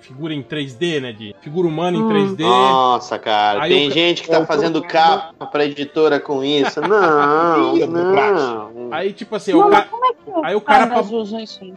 figura 0.00 0.34
em 0.34 0.42
3D, 0.42 1.00
né? 1.00 1.12
De 1.12 1.34
figura 1.40 1.66
humana 1.66 1.96
em 1.96 2.02
Hum. 2.02 2.08
3D. 2.08 2.42
Nossa, 2.42 3.18
cara, 3.18 3.62
Aí 3.62 3.70
tem 3.72 3.88
o 3.88 3.90
gente 3.90 4.22
que 4.22 4.28
tá 4.28 4.40
o 4.40 4.46
fazendo 4.46 4.80
programa- 4.80 5.16
capa 5.32 5.46
pra 5.46 5.64
editora 5.64 6.20
com 6.20 6.44
isso. 6.44 6.80
Não, 6.86 7.76
não. 7.86 8.92
Aí, 8.92 9.12
tipo 9.12 9.34
assim, 9.34 9.52
Não, 9.52 9.66
o 9.68 9.70
mas 9.70 9.84
ca- 9.84 9.90
como 9.90 10.04
é 10.04 10.12
que 10.12 10.16
aí 10.46 10.54
o 10.54 10.60
cara 10.60 10.86
pra- 10.86 11.02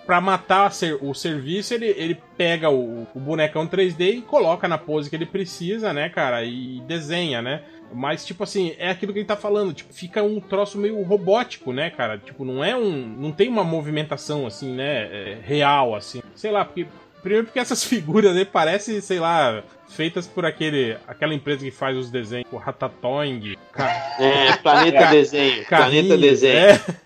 pra 0.05 0.21
matar 0.21 0.71
ser- 0.71 0.97
o 1.01 1.13
serviço, 1.13 1.73
ele, 1.73 1.87
ele 1.97 2.17
pega 2.37 2.69
o, 2.69 3.07
o 3.15 3.19
bonecão 3.19 3.65
3D 3.67 4.17
e 4.17 4.21
coloca 4.21 4.67
na 4.67 4.77
pose 4.77 5.09
que 5.09 5.15
ele 5.15 5.25
precisa, 5.25 5.93
né, 5.93 6.09
cara? 6.09 6.43
E 6.43 6.81
desenha, 6.85 7.41
né? 7.41 7.61
Mas, 7.93 8.25
tipo 8.25 8.43
assim, 8.43 8.75
é 8.77 8.89
aquilo 8.89 9.11
que 9.13 9.19
ele 9.19 9.25
tá 9.25 9.35
falando. 9.35 9.73
Tipo, 9.73 9.93
fica 9.93 10.21
um 10.23 10.39
troço 10.39 10.77
meio 10.77 11.01
robótico, 11.03 11.71
né, 11.73 11.89
cara? 11.89 12.17
Tipo, 12.17 12.45
não 12.45 12.63
é 12.63 12.75
um. 12.75 12.91
Não 13.17 13.31
tem 13.31 13.47
uma 13.49 13.63
movimentação, 13.63 14.45
assim, 14.47 14.73
né? 14.75 15.03
é, 15.11 15.37
real, 15.43 15.95
assim. 15.95 16.21
Sei 16.35 16.51
lá, 16.51 16.63
porque. 16.65 16.85
Primeiro 17.21 17.47
porque 17.47 17.59
essas 17.59 17.83
figuras 17.83 18.33
aí 18.37 18.45
parecem, 18.45 19.01
sei 19.01 19.19
lá, 19.19 19.61
feitas 19.89 20.25
por 20.25 20.45
aquele, 20.45 20.95
aquela 21.05 21.33
empresa 21.33 21.65
que 21.65 21.69
faz 21.71 21.97
os 21.97 22.09
desenhos, 22.09 22.47
o 22.49 22.55
Ratatouille. 22.55 23.57
Ca- 23.73 24.15
É, 24.17 24.55
Planeta 24.55 25.05
Desenho. 25.07 25.65
Carrinho, 25.65 26.07
Planeta 26.07 26.17
Desenho. 26.17 26.57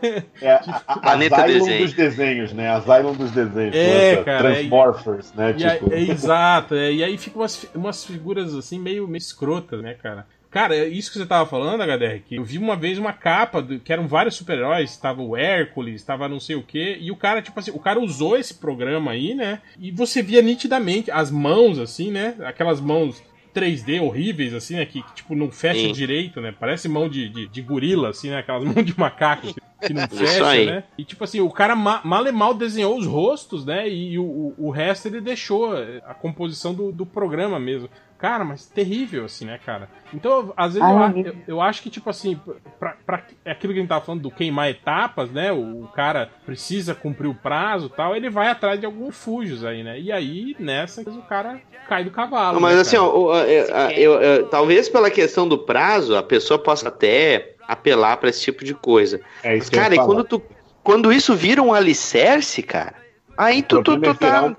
É, 0.04 0.24
É 0.40 0.52
a, 0.52 0.82
a, 0.88 1.00
Planeta 1.02 1.36
Asylum 1.38 1.60
Desenho. 1.66 1.86
dos 1.86 1.94
desenhos, 1.94 2.54
né? 2.54 2.70
Asylum 2.70 3.14
dos 3.14 3.32
desenhos. 3.32 3.76
É, 3.76 4.12
Nossa, 4.12 4.24
cara, 4.24 4.52
Transmorphers, 4.54 5.34
né? 5.34 5.56
E 5.58 5.66
aí- 5.66 5.78
Tipo, 5.80 5.94
é, 5.94 6.00
exato, 6.02 6.76
é, 6.76 6.94
e 6.94 7.04
aí 7.04 7.18
ficam 7.18 7.42
umas, 7.42 7.66
umas 7.74 8.06
figuras 8.06 8.54
assim 8.54 8.78
meio, 8.80 9.08
meio 9.08 9.18
escrotas, 9.18 9.82
né, 9.82 9.96
cara? 9.96 10.28
Cara, 10.54 10.76
é 10.76 10.88
isso 10.88 11.12
que 11.12 11.18
você 11.18 11.26
tava 11.26 11.50
falando, 11.50 11.82
HDR, 11.82 12.22
que 12.24 12.36
eu 12.36 12.44
vi 12.44 12.60
uma 12.60 12.76
vez 12.76 13.00
uma 13.00 13.12
capa 13.12 13.60
do- 13.60 13.80
que 13.80 13.92
eram 13.92 14.08
vários 14.08 14.36
super-heróis, 14.36 14.96
tava 14.98 15.24
o 15.24 15.36
Hércules, 15.36 16.04
tava 16.04 16.30
não 16.30 16.40
sei 16.40 16.56
o 16.56 16.62
que, 16.62 16.96
e 17.02 17.10
o 17.10 17.16
cara, 17.16 17.42
tipo 17.42 17.60
assim, 17.60 17.72
o 17.72 17.80
cara 17.80 18.00
usou 18.00 18.38
esse 18.38 18.54
programa 18.54 19.12
aí, 19.12 19.34
né? 19.34 19.62
E 19.80 19.90
você 19.90 20.22
via 20.22 20.44
nitidamente 20.44 21.10
as 21.10 21.32
mãos, 21.32 21.80
assim, 21.80 22.12
né? 22.12 22.36
Aquelas 22.44 22.80
mãos 22.80 23.20
3D 23.52 24.00
horríveis, 24.00 24.54
assim, 24.54 24.76
né? 24.76 24.86
Que, 24.86 25.02
que, 25.02 25.14
tipo, 25.14 25.34
não 25.36 25.50
fecha 25.50 25.88
Sim. 25.88 25.92
direito, 25.92 26.40
né? 26.40 26.54
Parece 26.58 26.88
mão 26.88 27.10
de, 27.10 27.30
de, 27.30 27.48
de 27.48 27.62
gorila, 27.62 28.10
assim, 28.10 28.30
né? 28.30 28.38
Aquelas 28.38 28.64
mãos 28.66 28.86
de 28.86 28.98
macaco 28.98 29.48
que, 29.54 29.62
que 29.88 29.94
não 29.94 30.08
fecha, 30.10 30.66
né? 30.66 30.84
E 30.98 31.04
tipo 31.04 31.24
assim, 31.24 31.40
o 31.40 31.50
cara 31.50 31.76
ma 31.76 32.00
mal 32.04 32.26
e 32.28 32.32
mal 32.32 32.54
desenhou 32.54 32.98
os 32.98 33.06
rostos, 33.08 33.66
né? 33.66 33.90
E 33.90 34.18
o, 34.20 34.24
o, 34.24 34.56
o 34.68 34.70
resto 34.70 35.08
ele 35.08 35.20
deixou 35.20 35.74
a 36.06 36.14
composição 36.14 36.74
do, 36.74 36.92
do 36.92 37.06
programa 37.06 37.60
mesmo. 37.60 37.90
Cara, 38.24 38.46
mas 38.46 38.66
terrível, 38.66 39.26
assim, 39.26 39.44
né, 39.44 39.60
cara? 39.66 39.90
Então, 40.14 40.54
às 40.56 40.76
vezes, 40.76 40.90
Ai, 40.90 41.12
eu, 41.14 41.26
eu, 41.26 41.36
eu 41.46 41.62
acho 41.62 41.84
que, 41.84 41.90
tipo 41.90 42.10
assim, 42.10 42.40
pra, 42.80 42.96
pra, 43.06 43.22
é 43.44 43.52
aquilo 43.52 43.74
que 43.74 43.80
a 43.80 43.82
gente 43.82 43.90
tava 43.90 44.06
falando 44.06 44.22
do 44.22 44.32
queimar 44.32 44.70
etapas, 44.70 45.30
né? 45.30 45.52
O, 45.52 45.84
o 45.84 45.90
cara 45.94 46.30
precisa 46.46 46.96
cumprir 46.96 47.28
o 47.28 47.36
prazo 47.36 47.88
e 47.88 47.90
tal, 47.90 48.16
ele 48.16 48.30
vai 48.30 48.48
atrás 48.48 48.80
de 48.80 48.86
alguns 48.86 49.18
fujos 49.18 49.66
aí, 49.66 49.84
né? 49.84 50.00
E 50.00 50.10
aí, 50.10 50.56
nessa, 50.58 51.02
o 51.02 51.22
cara 51.24 51.60
cai 51.90 52.06
do 52.06 52.12
cavalo. 52.12 52.54
Não, 52.54 52.62
mas 52.62 52.76
né, 52.76 52.82
assim, 52.84 52.96
ó, 52.96 53.34
a- 53.34 53.92
eu- 53.92 54.22
eu- 54.22 54.48
talvez 54.48 54.88
pela 54.88 55.12
questão 55.12 55.46
do 55.46 55.58
prazo, 55.58 56.16
a 56.16 56.24
pessoa 56.24 56.58
possa 56.58 56.88
até 56.88 57.56
apelar 57.68 58.16
pra 58.16 58.30
esse 58.30 58.40
tipo 58.42 58.64
de 58.64 58.74
coisa. 58.74 59.20
É 59.44 59.58
Mas, 59.58 59.70
cara, 59.70 59.96
e 59.96 59.98
quando, 59.98 60.24
tu, 60.24 60.42
quando 60.82 61.12
isso 61.12 61.36
vira 61.36 61.62
um 61.62 61.74
alicerce, 61.74 62.64
cara, 62.64 63.03
aí 63.38 63.62
tu, 63.62 63.82
tu, 63.84 64.00
tu 64.00 64.14
tá, 64.16 64.54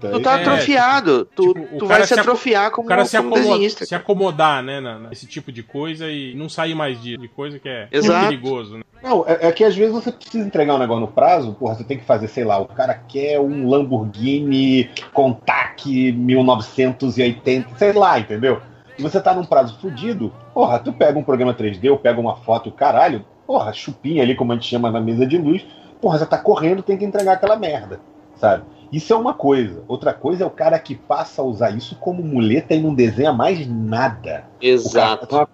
tu 0.00 0.20
tá 0.20 0.38
É, 0.38 0.42
atrofiado. 0.42 1.24
Tu, 1.34 1.50
o 1.50 1.78
tu 1.78 1.86
cara 1.86 1.98
vai 2.00 2.06
se 2.06 2.14
atrofiar 2.18 2.70
como, 2.70 2.86
o 2.86 2.88
cara 2.88 3.04
se, 3.04 3.16
como 3.16 3.28
acomoda- 3.30 3.48
desenhista. 3.50 3.84
se 3.86 3.94
acomodar, 3.94 4.62
né, 4.62 4.80
na- 4.80 4.98
nesse 4.98 5.26
tipo 5.26 5.50
de 5.52 5.62
coisa 5.62 6.10
e 6.10 6.34
não 6.34 6.48
sair 6.48 6.74
mais 6.74 7.00
de, 7.02 7.16
de 7.16 7.28
coisa 7.28 7.58
que 7.58 7.68
é 7.68 7.88
Exato. 7.92 8.28
perigoso, 8.28 8.78
né? 8.78 8.84
Não, 9.02 9.22
é, 9.28 9.48
é 9.48 9.52
que 9.52 9.62
às 9.62 9.76
vezes 9.76 9.92
você 9.92 10.10
precisa 10.10 10.46
entregar 10.46 10.74
um 10.74 10.78
negócio 10.78 11.02
no 11.02 11.08
prazo, 11.08 11.52
porra, 11.54 11.74
você 11.74 11.84
tem 11.84 11.98
que 11.98 12.04
fazer, 12.04 12.26
sei 12.28 12.42
lá, 12.44 12.58
o 12.58 12.64
cara 12.66 12.94
quer 12.94 13.38
um 13.38 13.68
Lamborghini 13.68 14.88
Contact 15.12 15.86
1980, 16.12 17.68
sei 17.76 17.92
lá, 17.92 18.18
entendeu? 18.18 18.60
E 18.98 19.02
você 19.02 19.20
tá 19.20 19.34
num 19.34 19.44
prazo 19.44 19.78
fudido, 19.80 20.32
porra, 20.54 20.78
tu 20.78 20.92
pega 20.92 21.18
um 21.18 21.22
programa 21.24 21.52
3D, 21.52 21.90
ou 21.90 21.98
pega 21.98 22.20
uma 22.20 22.36
foto, 22.36 22.70
caralho, 22.70 23.24
porra, 23.46 23.72
chupinha 23.72 24.22
ali, 24.22 24.34
como 24.34 24.52
a 24.52 24.54
gente 24.54 24.68
chama 24.68 24.90
na 24.90 25.00
mesa 25.00 25.26
de 25.26 25.36
luz, 25.36 25.66
porra, 26.00 26.18
você 26.18 26.26
tá 26.26 26.38
correndo, 26.38 26.82
tem 26.82 26.96
que 26.96 27.04
entregar 27.04 27.32
aquela 27.34 27.56
merda, 27.56 28.00
sabe? 28.36 28.64
Isso 28.94 29.12
é 29.12 29.16
uma 29.16 29.34
coisa. 29.34 29.82
Outra 29.88 30.14
coisa 30.14 30.44
é 30.44 30.46
o 30.46 30.50
cara 30.50 30.78
que 30.78 30.94
passa 30.94 31.42
a 31.42 31.44
usar 31.44 31.70
isso 31.70 31.96
como 31.96 32.22
muleta 32.22 32.74
e 32.74 32.80
não 32.80 32.94
desenha 32.94 33.32
mais 33.32 33.66
nada. 33.66 34.46
Exato. 34.60 35.34
Uma 35.34 35.46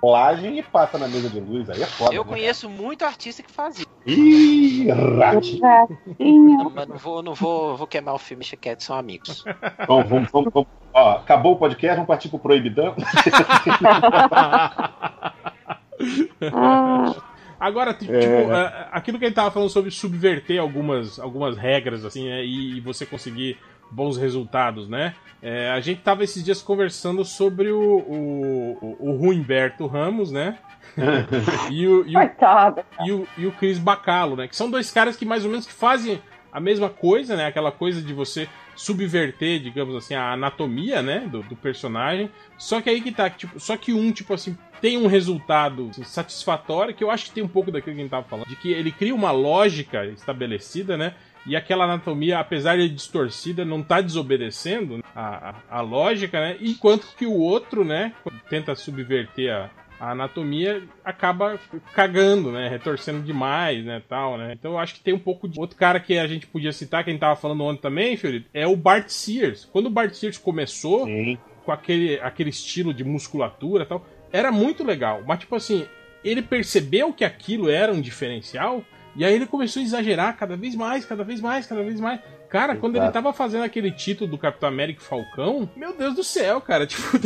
colagem 0.00 0.58
e 0.58 0.62
passa 0.62 0.96
na 0.96 1.06
mesa 1.06 1.28
de 1.28 1.38
luz, 1.38 1.68
aí 1.68 1.82
é 1.82 1.86
foda. 1.86 2.14
Eu 2.14 2.24
né? 2.24 2.30
conheço 2.30 2.70
muito 2.70 3.04
artista 3.04 3.42
que 3.42 3.50
faz 3.50 3.80
isso. 3.80 3.86
Ih. 4.06 4.86
Não, 6.18 6.70
mas 6.70 6.88
não 6.88 6.96
vou, 6.96 7.22
não 7.22 7.34
vou, 7.34 7.76
vou 7.76 7.86
queimar 7.86 8.14
o 8.14 8.18
filme, 8.18 8.42
deixa 8.42 8.56
quieto, 8.56 8.82
são 8.82 8.96
amigos. 8.96 9.44
Bom, 9.86 10.02
vamos, 10.02 10.30
vamos, 10.30 10.50
vamos. 10.54 10.68
Ó, 10.94 11.10
acabou 11.16 11.52
o 11.52 11.56
podcast, 11.56 11.96
vamos 11.96 12.08
partir 12.08 12.30
pro 12.30 12.38
Proibidão. 12.38 12.94
Agora, 17.58 17.90
É. 17.90 17.94
tipo, 17.94 18.12
a- 18.52 18.88
aquilo 18.92 19.18
que 19.18 19.24
a 19.24 19.28
gente 19.28 19.36
tava 19.36 19.50
falando 19.50 19.70
sobre 19.70 19.90
subverter 19.90 20.60
algumas, 20.60 21.18
algumas 21.18 21.56
regras, 21.56 22.04
assim, 22.04 22.28
né, 22.28 22.44
e, 22.44 22.80
você 22.80 23.06
conseguir 23.06 23.58
bons 23.90 24.16
resultados, 24.16 24.88
né? 24.88 25.14
É, 25.42 25.70
a 25.70 25.80
gente 25.80 26.00
tava 26.00 26.24
esses 26.24 26.42
dias 26.44 26.60
conversando 26.62 27.24
sobre 27.24 27.70
o, 27.70 27.78
o, 27.80 28.78
o, 29.00 29.10
o 29.10 29.30
Humberto 29.30 29.86
Ramos, 29.86 30.30
né? 30.32 30.58
e 31.70 31.86
o, 31.86 32.06
e 32.06 32.16
o, 32.16 32.20
e 33.06 33.12
o, 33.12 33.28
e 33.38 33.46
o 33.46 33.52
Chris 33.52 33.78
Bacalo, 33.78 34.36
né? 34.36 34.48
Que 34.48 34.56
são 34.56 34.70
dois 34.70 34.90
caras 34.90 35.16
que 35.16 35.24
mais 35.24 35.44
ou 35.44 35.50
menos 35.50 35.66
que 35.66 35.72
fazem 35.72 36.20
a 36.52 36.58
mesma 36.58 36.88
coisa, 36.88 37.36
né? 37.36 37.46
Aquela 37.46 37.70
coisa 37.70 38.00
de 38.00 38.14
você 38.14 38.48
subverter, 38.74 39.60
digamos 39.60 39.94
assim, 39.94 40.14
a 40.14 40.32
anatomia, 40.32 41.02
né? 41.02 41.20
Do, 41.30 41.42
do 41.42 41.56
personagem. 41.56 42.30
Só 42.56 42.80
que 42.80 42.88
aí 42.90 43.00
que 43.00 43.12
tá, 43.12 43.28
tipo, 43.28 43.58
só 43.60 43.76
que 43.76 43.92
um, 43.92 44.10
tipo 44.12 44.32
assim, 44.32 44.56
tem 44.80 44.98
um 44.98 45.06
resultado 45.06 45.90
satisfatório, 46.04 46.94
que 46.94 47.02
eu 47.02 47.10
acho 47.10 47.26
que 47.26 47.32
tem 47.32 47.44
um 47.44 47.48
pouco 47.48 47.70
daquilo 47.70 47.94
que 47.94 48.00
a 48.00 48.04
gente 48.04 48.10
tava 48.10 48.26
falando, 48.26 48.48
de 48.48 48.56
que 48.56 48.72
ele 48.72 48.92
cria 48.92 49.14
uma 49.14 49.30
lógica 49.30 50.04
estabelecida, 50.06 50.96
né? 50.96 51.14
E 51.46 51.54
aquela 51.54 51.84
anatomia, 51.84 52.40
apesar 52.40 52.76
de 52.76 52.88
distorcida, 52.88 53.64
não 53.64 53.80
tá 53.82 54.00
desobedecendo 54.00 55.02
a, 55.14 55.50
a, 55.50 55.78
a 55.78 55.80
lógica, 55.80 56.40
né? 56.40 56.56
Enquanto 56.60 57.14
que 57.16 57.24
o 57.24 57.34
outro, 57.34 57.84
né, 57.84 58.12
tenta 58.50 58.74
subverter 58.74 59.54
a, 59.54 59.70
a 60.00 60.10
anatomia, 60.10 60.82
acaba 61.04 61.58
cagando, 61.94 62.50
né? 62.50 62.68
Retorcendo 62.68 63.22
demais, 63.22 63.84
né? 63.84 64.02
Tal, 64.08 64.36
né? 64.36 64.54
Então 64.58 64.72
eu 64.72 64.78
acho 64.78 64.94
que 64.94 65.00
tem 65.00 65.14
um 65.14 65.20
pouco 65.20 65.48
de. 65.48 65.58
Outro 65.60 65.76
cara 65.76 66.00
que 66.00 66.18
a 66.18 66.26
gente 66.26 66.48
podia 66.48 66.72
citar, 66.72 67.04
que 67.04 67.10
a 67.10 67.12
gente 67.12 67.20
tava 67.20 67.36
falando 67.36 67.62
ontem 67.62 67.80
também, 67.80 68.16
Fiorito, 68.16 68.48
é 68.52 68.66
o 68.66 68.74
Bart 68.74 69.08
Sears. 69.08 69.64
Quando 69.64 69.86
o 69.86 69.90
Bart 69.90 70.12
Sears 70.14 70.38
começou, 70.38 71.06
com 71.64 71.72
aquele, 71.72 72.18
aquele 72.20 72.50
estilo 72.50 72.94
de 72.94 73.04
musculatura 73.04 73.84
e 73.84 73.86
tal, 73.86 74.06
era 74.36 74.52
muito 74.52 74.84
legal. 74.84 75.22
Mas, 75.26 75.40
tipo 75.40 75.56
assim, 75.56 75.86
ele 76.22 76.42
percebeu 76.42 77.12
que 77.12 77.24
aquilo 77.24 77.70
era 77.70 77.92
um 77.92 78.00
diferencial. 78.00 78.84
E 79.14 79.24
aí 79.24 79.34
ele 79.34 79.46
começou 79.46 79.80
a 79.80 79.84
exagerar 79.84 80.36
cada 80.36 80.56
vez 80.56 80.74
mais, 80.74 81.04
cada 81.06 81.24
vez 81.24 81.40
mais, 81.40 81.66
cada 81.66 81.82
vez 81.82 81.98
mais. 81.98 82.20
Cara, 82.50 82.76
quando 82.76 82.96
ele 82.96 83.10
tava 83.10 83.32
fazendo 83.32 83.64
aquele 83.64 83.90
título 83.90 84.30
do 84.30 84.38
Capitão 84.38 84.68
América 84.68 85.00
e 85.02 85.04
Falcão, 85.04 85.68
meu 85.74 85.96
Deus 85.96 86.14
do 86.14 86.22
céu, 86.22 86.60
cara, 86.60 86.86
tipo, 86.86 87.18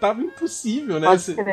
tava 0.00 0.22
impossível, 0.22 0.98
né? 0.98 1.08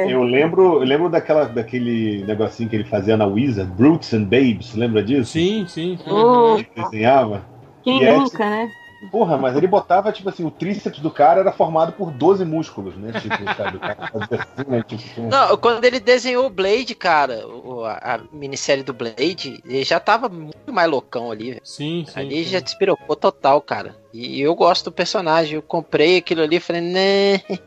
Eu 0.08 0.24
lembro, 0.24 0.76
eu 0.76 0.86
lembro 0.86 1.10
daquela, 1.10 1.46
daquele 1.46 2.24
negocinho 2.24 2.70
que 2.70 2.76
ele 2.76 2.86
fazia 2.86 3.18
na 3.18 3.26
Wizard, 3.26 3.72
Brutes 3.74 4.14
and 4.14 4.26
Babes, 4.26 4.76
lembra 4.76 5.04
disso? 5.04 5.32
Sim, 5.32 5.66
sim. 5.68 5.98
sim. 5.98 6.10
Oh. 6.10 6.56
Ele 6.58 6.68
desenhava. 6.76 7.44
Quem 7.84 8.02
E 8.02 8.06
é, 8.06 8.16
nunca, 8.16 8.50
né? 8.50 8.70
Porra, 9.12 9.38
mas 9.38 9.56
ele 9.56 9.68
botava, 9.68 10.12
tipo 10.12 10.28
assim, 10.30 10.44
o 10.46 10.52
tríceps 10.52 11.00
do 11.00 11.10
cara 11.10 11.40
era 11.40 11.52
formado 11.52 11.94
por 11.94 12.12
12 12.12 12.44
músculos, 12.44 12.96
né? 12.98 13.14
Tipo, 13.20 13.36
sabe? 13.56 13.78
O 13.78 13.80
cara 13.80 14.08
fazia 14.12 14.38
assim, 14.42 14.70
né? 14.70 14.84
Tipo, 14.86 15.22
Não, 15.22 15.58
quando 15.58 15.86
ele 15.86 16.00
desenhou 16.00 16.46
o 16.46 16.50
Blade, 16.50 16.94
cara, 16.96 17.44
a, 17.86 18.16
a 18.16 18.20
minissérie 18.32 18.84
do 18.84 18.94
Blade, 18.94 19.62
ele 19.66 19.84
já 19.84 20.00
tava 20.00 20.28
muito 20.28 20.74
mais 20.74 20.90
loucão 20.90 21.32
ali. 21.32 21.52
velho. 21.52 21.62
Sim, 21.64 22.06
sim. 22.08 22.20
Ali 22.20 22.44
já 22.44 22.60
despirocou 22.60 23.16
total, 23.16 23.62
cara. 23.62 23.96
E 24.14 24.42
eu 24.42 24.54
gosto 24.56 24.86
do 24.86 24.92
personagem. 24.92 25.56
Eu 25.56 25.62
comprei 25.62 26.18
aquilo 26.18 26.42
ali 26.42 26.58
e 26.58 26.60
falei, 26.60 26.82
né? 26.82 27.42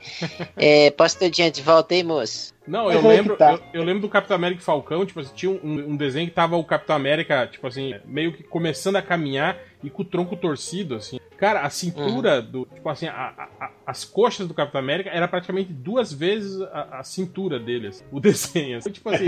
É, 0.57 0.91
posso 0.91 1.19
ter 1.19 1.27
o 1.27 1.31
dinheiro 1.31 1.55
de 1.55 1.63
volta 1.63 1.95
aí, 1.95 2.03
moço? 2.03 2.53
Não, 2.67 2.85
Mas 2.87 2.95
eu 2.95 3.09
lembro, 3.09 3.33
que 3.33 3.39
tá. 3.39 3.53
eu, 3.53 3.61
eu 3.81 3.83
lembro 3.85 4.03
do 4.03 4.09
Capitão 4.09 4.37
América 4.37 4.61
e 4.61 4.65
Falcão, 4.65 5.05
tipo 5.05 5.19
assim, 5.19 5.33
tinha 5.35 5.51
um, 5.51 5.91
um 5.91 5.97
desenho 5.97 6.29
que 6.29 6.35
tava 6.35 6.57
o 6.57 6.65
Capitão 6.65 6.95
América, 6.95 7.47
tipo 7.49 7.67
assim, 7.67 7.95
meio 8.05 8.33
que 8.33 8.45
começando 8.45 8.97
a 8.97 9.03
caminhar 9.03 9.57
e 9.83 9.91
com 9.91 10.03
o 10.03 10.05
tronco 10.05 10.37
torcido, 10.37 10.95
assim. 10.97 11.19
Cara, 11.37 11.63
a 11.63 11.71
cintura 11.71 12.41
do. 12.41 12.65
Tipo 12.67 12.89
assim, 12.89 13.07
a- 13.09 13.33
a- 13.37 13.65
a- 13.65 13.71
as 13.87 14.05
coxas 14.05 14.47
do 14.47 14.55
Capitão 14.55 14.81
América 14.81 15.11
era 15.11 15.27
praticamente 15.27 15.73
duas 15.73 16.13
vezes 16.13 16.61
a, 16.73 16.99
a 17.01 17.03
cintura 17.05 17.59
dele, 17.59 17.89
assim, 17.89 18.05
o 18.13 18.21
desenho. 18.21 18.79
Assim, 18.79 18.91
tipo 18.93 19.11
assim, 19.11 19.27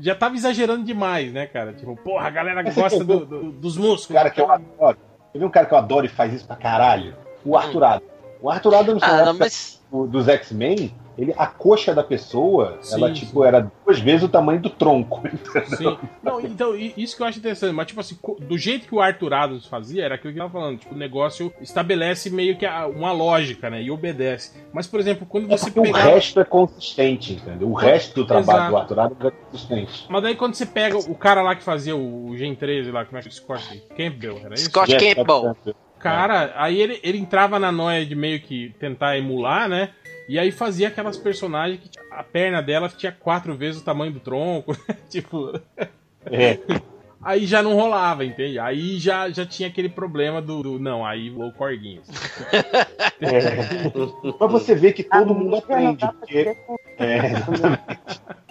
já 0.00 0.14
tava 0.14 0.36
exagerando 0.36 0.84
demais, 0.84 1.32
né, 1.32 1.46
cara? 1.46 1.72
Tipo, 1.72 1.96
porra, 1.96 2.28
a 2.28 2.30
galera 2.30 2.62
Mas 2.62 2.74
você 2.74 2.80
gosta 2.80 3.04
do- 3.04 3.26
do- 3.26 3.52
dos 3.52 3.76
músculos. 3.76 4.06
cara 4.22 4.30
que 4.30 4.40
eu 4.40 4.50
adoro. 4.50 4.96
Teve 5.32 5.44
um 5.44 5.50
cara 5.50 5.66
que 5.66 5.74
eu 5.74 5.78
adoro 5.78 6.06
e 6.06 6.08
faz 6.08 6.32
isso 6.34 6.46
pra 6.46 6.56
caralho. 6.56 7.14
O 7.44 7.56
Arthur 7.56 7.82
Adams. 7.84 8.10
O 8.40 8.48
Arthur 8.50 8.74
Adams, 8.74 9.00
na 9.02 9.08
Ah, 9.08 9.12
não, 9.12 9.18
época 9.30 9.34
mas. 9.40 9.82
do- 9.90 10.06
dos 10.06 10.28
X-Men, 10.28 10.94
ele, 11.20 11.34
a 11.36 11.46
coxa 11.46 11.94
da 11.94 12.02
pessoa, 12.02 12.78
Sim, 12.80 12.96
ela, 12.96 13.08
sim. 13.08 13.14
tipo, 13.14 13.44
era 13.44 13.70
duas 13.84 13.98
vezes 14.00 14.22
o 14.22 14.28
tamanho 14.28 14.60
do 14.60 14.70
tronco. 14.70 15.22
entendeu? 15.28 15.76
Sim. 15.76 15.98
Não, 16.22 16.40
então, 16.40 16.74
isso 16.76 17.16
que 17.16 17.22
eu 17.22 17.26
acho 17.26 17.38
interessante, 17.38 17.72
mas 17.72 17.86
tipo 17.86 18.00
assim, 18.00 18.18
do 18.40 18.58
jeito 18.58 18.86
que 18.86 18.94
o 18.94 19.00
Arthur 19.00 19.34
Adams 19.34 19.66
fazia, 19.66 20.04
era 20.04 20.14
aquilo 20.14 20.32
que 20.32 20.38
eu 20.38 20.44
tava 20.44 20.58
falando, 20.58 20.78
tipo, 20.78 20.94
o 20.94 20.98
negócio 20.98 21.52
estabelece 21.60 22.30
meio 22.30 22.56
que 22.56 22.66
uma 22.96 23.12
lógica, 23.12 23.68
né, 23.70 23.82
e 23.82 23.90
obedece. 23.90 24.52
Mas, 24.72 24.86
por 24.86 25.00
exemplo, 25.00 25.26
quando 25.26 25.52
É 25.52 25.56
você 25.56 25.70
porque 25.70 25.80
o 25.80 25.92
pega... 25.92 25.98
resto 25.98 26.40
é 26.40 26.44
consistente, 26.44 27.34
entendeu? 27.34 27.68
O 27.68 27.74
resto 27.74 28.14
do 28.14 28.26
trabalho 28.26 28.58
Exato. 28.58 28.70
do 28.70 28.76
Arthur 28.76 29.00
Adams 29.00 29.24
é 29.24 29.30
consistente. 29.30 30.06
Mas 30.08 30.22
daí 30.22 30.34
quando 30.34 30.54
você 30.54 30.66
pega 30.66 30.96
o 30.98 31.14
cara 31.14 31.42
lá 31.42 31.54
que 31.54 31.62
fazia 31.62 31.94
o 31.96 32.34
Gen 32.36 32.54
13 32.54 32.90
lá, 32.90 33.04
como 33.04 33.18
é 33.18 33.22
que 33.22 33.28
é 33.28 33.30
o 33.30 33.34
Scott 33.34 33.82
Campbell, 33.96 34.38
era 34.44 34.54
isso? 34.54 34.64
Scott 34.64 34.96
Campbell. 34.96 35.56
Cara, 35.98 36.54
aí 36.56 36.80
ele, 36.80 36.98
ele 37.02 37.18
entrava 37.18 37.58
na 37.58 37.70
noia 37.70 38.06
de 38.06 38.14
meio 38.14 38.40
que 38.40 38.74
tentar 38.80 39.18
emular, 39.18 39.68
né? 39.68 39.90
E 40.30 40.38
aí 40.38 40.52
fazia 40.52 40.86
aquelas 40.86 41.16
personagens 41.16 41.80
que 41.80 41.90
a 42.12 42.22
perna 42.22 42.62
dela 42.62 42.88
tinha 42.88 43.10
quatro 43.10 43.56
vezes 43.56 43.80
o 43.82 43.84
tamanho 43.84 44.12
do 44.12 44.20
tronco, 44.20 44.76
tipo... 45.10 45.58
É. 46.26 46.56
Aí 47.20 47.46
já 47.46 47.60
não 47.64 47.74
rolava, 47.74 48.24
entende? 48.24 48.56
Aí 48.60 48.96
já, 49.00 49.28
já 49.28 49.44
tinha 49.44 49.68
aquele 49.68 49.88
problema 49.88 50.40
do, 50.40 50.62
do- 50.62 50.78
não, 50.78 51.04
aí 51.04 51.28
low 51.30 51.50
corguinhos. 51.52 52.06
É. 53.20 53.90
Mas 54.38 54.52
você 54.52 54.74
vê 54.76 54.92
que 54.92 55.02
todo 55.02 55.34
mundo 55.34 55.56
aprende, 55.56 56.06
porque. 56.18 56.56
É, 56.96 57.26
exatamente. 57.26 57.82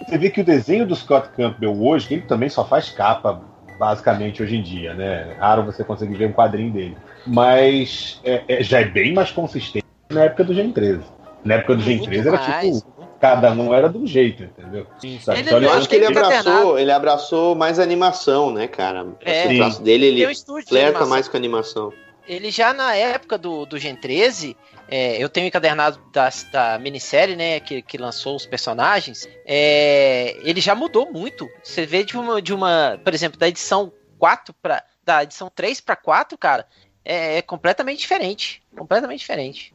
Você 0.06 0.18
vê 0.18 0.30
que 0.30 0.40
o 0.42 0.44
desenho 0.44 0.86
do 0.86 0.94
Scott 0.94 1.30
Campbell 1.30 1.72
hoje, 1.82 2.12
ele 2.12 2.22
também 2.22 2.48
só 2.50 2.64
faz 2.64 2.90
capa, 2.90 3.42
basicamente, 3.78 4.42
hoje 4.42 4.56
em 4.56 4.62
dia, 4.62 4.92
né? 4.94 5.34
Raro 5.38 5.64
você 5.64 5.82
conseguir 5.82 6.16
ver 6.16 6.26
um 6.28 6.32
quadrinho 6.32 6.72
dele. 6.72 6.96
Mas 7.26 8.20
é- 8.22 8.42
é- 8.46 8.62
já 8.62 8.80
é 8.80 8.84
bem 8.84 9.14
mais 9.14 9.30
consistente 9.32 9.86
na 10.10 10.24
época 10.24 10.44
do 10.44 10.54
Gen 10.54 10.72
13. 10.72 11.02
Na 11.44 11.54
época 11.54 11.76
do 11.76 11.82
Gen 11.82 12.02
13 12.02 12.28
era 12.28 12.38
mais. 12.38 12.76
tipo. 12.76 13.00
Cada 13.20 13.52
um 13.52 13.74
era 13.74 13.86
de 13.88 13.98
um 13.98 14.06
jeito, 14.06 14.44
entendeu? 14.44 14.86
Sabe? 15.20 15.40
Ele 15.40 15.66
Eu 15.66 15.72
acho 15.72 15.86
que 15.86 15.96
ele 15.96 16.06
tem 16.06 16.16
encadernado. 16.16 16.48
abraçou, 16.48 16.78
ele 16.78 16.90
abraçou 16.90 17.54
mais 17.54 17.78
animação, 17.78 18.50
né, 18.50 18.66
cara? 18.66 19.06
É. 19.20 19.46
o 19.46 19.56
traço 19.56 19.82
dele, 19.82 20.24
um 20.24 20.30
ele 20.30 20.34
de 20.34 20.66
flerta 20.66 21.04
mais 21.04 21.28
com 21.28 21.36
a 21.36 21.38
animação. 21.38 21.92
Ele 22.26 22.50
já 22.50 22.72
na 22.72 22.94
época 22.94 23.36
do, 23.36 23.66
do 23.66 23.78
Gen 23.78 23.96
13, 23.96 24.56
é, 24.88 25.22
eu 25.22 25.28
tenho 25.28 25.46
encadernado 25.46 26.00
da, 26.12 26.30
da 26.50 26.78
minissérie, 26.78 27.36
né, 27.36 27.60
que, 27.60 27.82
que 27.82 27.98
lançou 27.98 28.36
os 28.36 28.46
personagens, 28.46 29.28
é, 29.44 30.36
ele 30.42 30.60
já 30.60 30.74
mudou 30.74 31.12
muito. 31.12 31.46
Você 31.62 31.84
vê 31.84 32.02
de 32.02 32.16
uma, 32.16 32.40
de 32.40 32.54
uma, 32.54 32.98
por 33.04 33.12
exemplo, 33.12 33.38
da 33.38 33.48
edição 33.48 33.92
4 34.18 34.54
para 34.62 34.82
da 35.02 35.24
edição 35.24 35.50
3 35.52 35.80
para 35.80 35.96
4, 35.96 36.38
cara, 36.38 36.66
é, 37.04 37.38
é 37.38 37.42
completamente 37.42 38.00
diferente. 38.00 38.62
Completamente 38.76 39.20
diferente. 39.20 39.74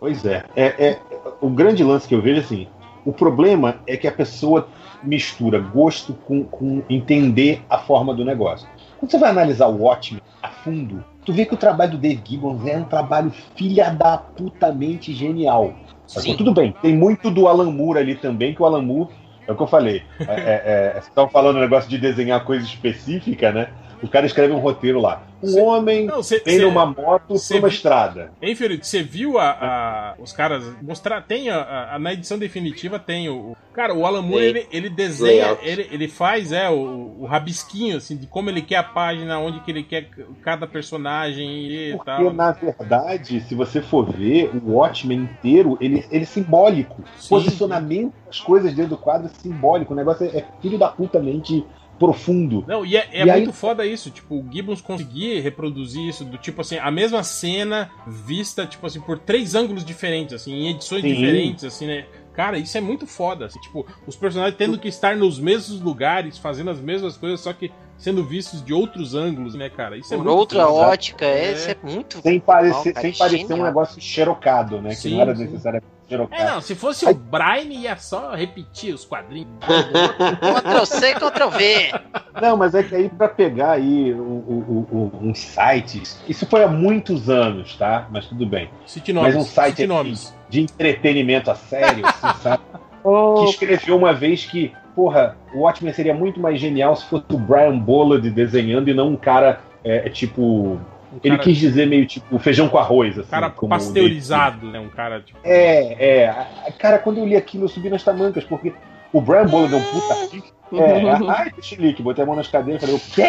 Pois 0.00 0.24
é. 0.24 0.44
é, 0.56 0.66
é 0.78 0.98
o 1.40 1.48
grande 1.48 1.82
lance 1.82 2.06
que 2.06 2.14
eu 2.14 2.22
vejo 2.22 2.40
assim, 2.40 2.66
o 3.04 3.12
problema 3.12 3.76
é 3.86 3.96
que 3.96 4.06
a 4.06 4.12
pessoa 4.12 4.68
mistura 5.02 5.58
gosto 5.58 6.12
com, 6.12 6.44
com 6.44 6.82
entender 6.88 7.62
a 7.68 7.78
forma 7.78 8.14
do 8.14 8.24
negócio. 8.24 8.68
Quando 8.98 9.10
você 9.10 9.18
vai 9.18 9.30
analisar 9.30 9.68
o 9.68 9.82
Watchmen 9.82 10.20
a 10.42 10.48
fundo, 10.48 11.04
tu 11.24 11.32
vê 11.32 11.44
que 11.44 11.54
o 11.54 11.56
trabalho 11.56 11.92
do 11.92 11.98
Dave 11.98 12.20
Gibbons 12.24 12.66
é 12.66 12.76
um 12.76 12.84
trabalho 12.84 13.32
filha 13.54 13.90
da 13.90 14.18
putamente 14.18 15.14
genial. 15.14 15.72
Assim, 16.04 16.36
tudo 16.36 16.52
bem, 16.52 16.74
tem 16.82 16.96
muito 16.96 17.30
do 17.30 17.46
Alan 17.46 17.70
Moore 17.70 17.98
ali 17.98 18.14
também, 18.14 18.54
que 18.54 18.62
o 18.62 18.66
Alan 18.66 18.82
Moore, 18.82 19.10
é 19.46 19.52
o 19.52 19.56
que 19.56 19.62
eu 19.62 19.66
falei, 19.66 20.02
é, 20.20 20.24
é, 20.24 20.62
é, 20.64 20.90
vocês 20.92 21.08
estavam 21.08 21.30
falando 21.30 21.56
um 21.56 21.60
negócio 21.60 21.88
de 21.88 21.98
desenhar 21.98 22.44
coisa 22.44 22.64
específica, 22.64 23.52
né? 23.52 23.68
O 24.02 24.08
cara 24.08 24.26
escreve 24.26 24.52
um 24.52 24.58
roteiro 24.58 25.00
lá. 25.00 25.22
Um 25.42 25.46
Cê- 25.48 25.60
homem 25.60 26.06
Não, 26.06 26.22
cê- 26.22 26.42
vem 26.44 26.56
cê- 26.58 26.62
numa 26.64 26.84
moto 26.86 27.38
cê 27.38 27.54
por 27.54 27.60
uma 27.64 27.68
estrada. 27.68 28.32
Hein, 28.42 28.54
Fiorito, 28.56 28.84
você 28.86 29.02
viu 29.02 29.38
a, 29.38 29.50
a- 29.50 30.14
os 30.18 30.32
caras 30.32 30.64
mostrar? 30.82 31.20
Tem 31.22 31.48
a, 31.50 31.94
a- 31.94 31.98
na 31.98 32.12
edição 32.12 32.38
definitiva 32.38 32.98
tem 32.98 33.28
o. 33.28 33.50
o- 33.52 33.56
cara, 33.72 33.94
o 33.94 34.04
Alan 34.04 34.22
Moore 34.22 34.52
Tem. 34.52 34.62
ele, 34.62 34.66
ele 34.72 34.90
desenha, 34.90 35.56
ele, 35.62 35.88
ele 35.92 36.08
faz 36.08 36.50
é 36.50 36.68
o, 36.68 37.14
o 37.20 37.26
rabisquinho 37.26 37.96
assim 37.98 38.16
de 38.16 38.26
como 38.26 38.50
ele 38.50 38.60
quer 38.62 38.76
a 38.76 38.82
página, 38.82 39.38
onde 39.38 39.60
que 39.60 39.70
ele 39.70 39.84
quer 39.84 40.08
cada 40.42 40.66
personagem 40.66 41.66
e 41.66 41.92
Porque, 41.92 42.04
tal. 42.04 42.32
na 42.32 42.50
verdade, 42.50 43.40
se 43.40 43.54
você 43.54 43.80
for 43.80 44.10
ver, 44.10 44.50
o 44.54 44.72
Watchmen 44.72 45.18
inteiro, 45.20 45.78
ele, 45.80 46.04
ele 46.10 46.22
é 46.24 46.26
simbólico. 46.26 47.02
Sim. 47.16 47.28
Posicionamento 47.28 48.12
das 48.26 48.40
coisas 48.40 48.72
dentro 48.74 48.90
do 48.90 48.98
quadro 48.98 49.26
é 49.26 49.30
simbólico. 49.40 49.92
O 49.92 49.96
negócio 49.96 50.26
é, 50.26 50.38
é 50.38 50.44
filho 50.60 50.76
da 50.78 50.88
putamente 50.88 51.64
profundo. 51.98 52.64
Não, 52.66 52.84
e 52.84 52.96
é, 52.96 53.08
é 53.12 53.24
E 53.26 53.30
aí- 53.30 53.40
muito 53.42 53.52
foda 53.52 53.84
isso, 53.84 54.10
tipo, 54.10 54.36
o 54.36 54.46
Gibbons 54.50 54.80
conseguir 54.80 55.40
reproduzir 55.40 56.08
isso, 56.08 56.24
do 56.24 56.38
tipo 56.38 56.60
assim, 56.60 56.76
a 56.78 56.90
mesma 56.90 57.22
cena 57.22 57.90
vista, 58.06 58.66
tipo 58.66 58.86
assim, 58.86 59.00
por 59.00 59.18
três 59.18 59.54
ângulos 59.54 59.84
diferentes, 59.84 60.34
assim, 60.34 60.52
em 60.54 60.70
edições 60.70 61.02
Sim. 61.02 61.08
diferentes, 61.14 61.64
assim, 61.64 61.86
né? 61.86 62.06
Cara, 62.32 62.56
isso 62.56 62.78
é 62.78 62.80
muito 62.80 63.04
foda, 63.04 63.46
assim, 63.46 63.58
tipo, 63.60 63.84
os 64.06 64.14
personagens 64.14 64.56
tendo 64.56 64.78
que 64.78 64.86
estar 64.86 65.16
nos 65.16 65.40
mesmos 65.40 65.80
lugares, 65.80 66.38
fazendo 66.38 66.70
as 66.70 66.80
mesmas 66.80 67.16
coisas, 67.16 67.40
só 67.40 67.52
que 67.52 67.72
sendo 67.96 68.22
vistos 68.22 68.64
de 68.64 68.72
outros 68.72 69.16
ângulos, 69.16 69.56
né, 69.56 69.68
cara? 69.68 69.96
Isso 69.96 70.14
é 70.14 70.16
Por 70.16 70.24
muito 70.24 70.38
outra 70.38 70.64
foda. 70.64 70.86
ótica, 70.90 71.26
esse 71.26 71.72
é 71.72 71.76
muito. 71.82 72.20
Sem 72.22 72.38
parecer, 72.38 72.90
legal, 72.90 73.02
sem 73.02 73.12
parecer 73.12 73.54
um 73.54 73.64
negócio 73.64 74.00
xerocado, 74.00 74.80
né? 74.80 74.92
Sim, 74.92 75.08
que 75.08 75.14
não 75.16 75.20
era 75.22 75.34
necessariamente. 75.34 75.97
É, 76.30 76.44
não, 76.44 76.60
se 76.62 76.74
fosse 76.74 77.04
o 77.06 77.12
Brian, 77.14 77.70
ia 77.70 77.96
só 77.96 78.34
repetir 78.34 78.94
os 78.94 79.04
quadrinhos. 79.04 79.48
Ctrl 79.60 80.84
C, 80.86 81.14
Ctrl 81.14 81.48
V. 81.50 81.92
Não, 82.40 82.56
mas 82.56 82.74
é 82.74 82.82
que 82.82 82.94
aí 82.94 83.08
pra 83.08 83.28
pegar 83.28 83.72
aí 83.72 84.12
o- 84.14 84.16
o- 84.16 84.86
o- 84.90 85.18
uns 85.28 85.38
sites, 85.38 86.18
isso 86.28 86.46
foi 86.46 86.62
há 86.64 86.68
muitos 86.68 87.28
anos, 87.28 87.76
tá? 87.76 88.06
Mas 88.10 88.26
tudo 88.26 88.46
bem. 88.46 88.70
Cite 88.86 89.12
Mas 89.12 89.36
um 89.36 89.42
site 89.42 89.74
aqui 89.82 89.86
nomes. 89.86 90.34
de 90.48 90.60
entretenimento 90.62 91.50
a 91.50 91.54
sério, 91.54 92.06
assim, 92.06 92.38
sabe? 92.42 92.62
Oh, 93.04 93.44
que 93.44 93.50
escreveu 93.50 93.96
uma 93.96 94.12
vez 94.12 94.44
que, 94.44 94.72
porra, 94.94 95.36
o 95.54 95.60
Watchmen 95.60 95.92
seria 95.92 96.14
muito 96.14 96.40
mais 96.40 96.60
genial 96.60 96.96
se 96.96 97.04
fosse 97.06 97.24
o 97.30 97.38
Brian 97.38 97.78
Bollard 97.78 98.28
desenhando 98.30 98.88
e 98.88 98.94
não 98.94 99.08
um 99.10 99.16
cara, 99.16 99.60
é, 99.84 100.06
é 100.06 100.10
tipo. 100.10 100.80
Um 101.12 101.16
Ele 101.24 101.36
cara, 101.36 101.42
quis 101.42 101.56
dizer 101.56 101.86
meio 101.86 102.06
tipo 102.06 102.38
feijão 102.38 102.68
com 102.68 102.76
arroz, 102.78 103.18
assim. 103.18 103.28
um 103.28 103.30
cara 103.30 103.50
pasteurizado, 103.50 104.66
né? 104.66 104.78
Um 104.78 104.88
cara, 104.88 105.20
tipo. 105.20 105.38
É, 105.42 106.22
é. 106.22 106.72
Cara, 106.78 106.98
quando 106.98 107.18
eu 107.18 107.26
li 107.26 107.36
aquilo, 107.36 107.64
eu 107.64 107.68
subi 107.68 107.88
nas 107.88 108.02
tamancas, 108.04 108.44
porque 108.44 108.74
o 109.12 109.20
Brian 109.20 109.46
Bollard 109.46 109.74
é 109.74 109.78
um 109.78 109.82
puta. 109.82 110.48
É, 110.70 111.00
ai, 111.30 111.50
que 111.50 111.62
chilique, 111.62 112.02
botei 112.02 112.22
a 112.22 112.26
mão 112.26 112.36
nas 112.36 112.46
cadeiras 112.48 112.82
e 112.82 112.86
falei, 112.86 113.00
o 113.00 113.14
quê? 113.14 113.22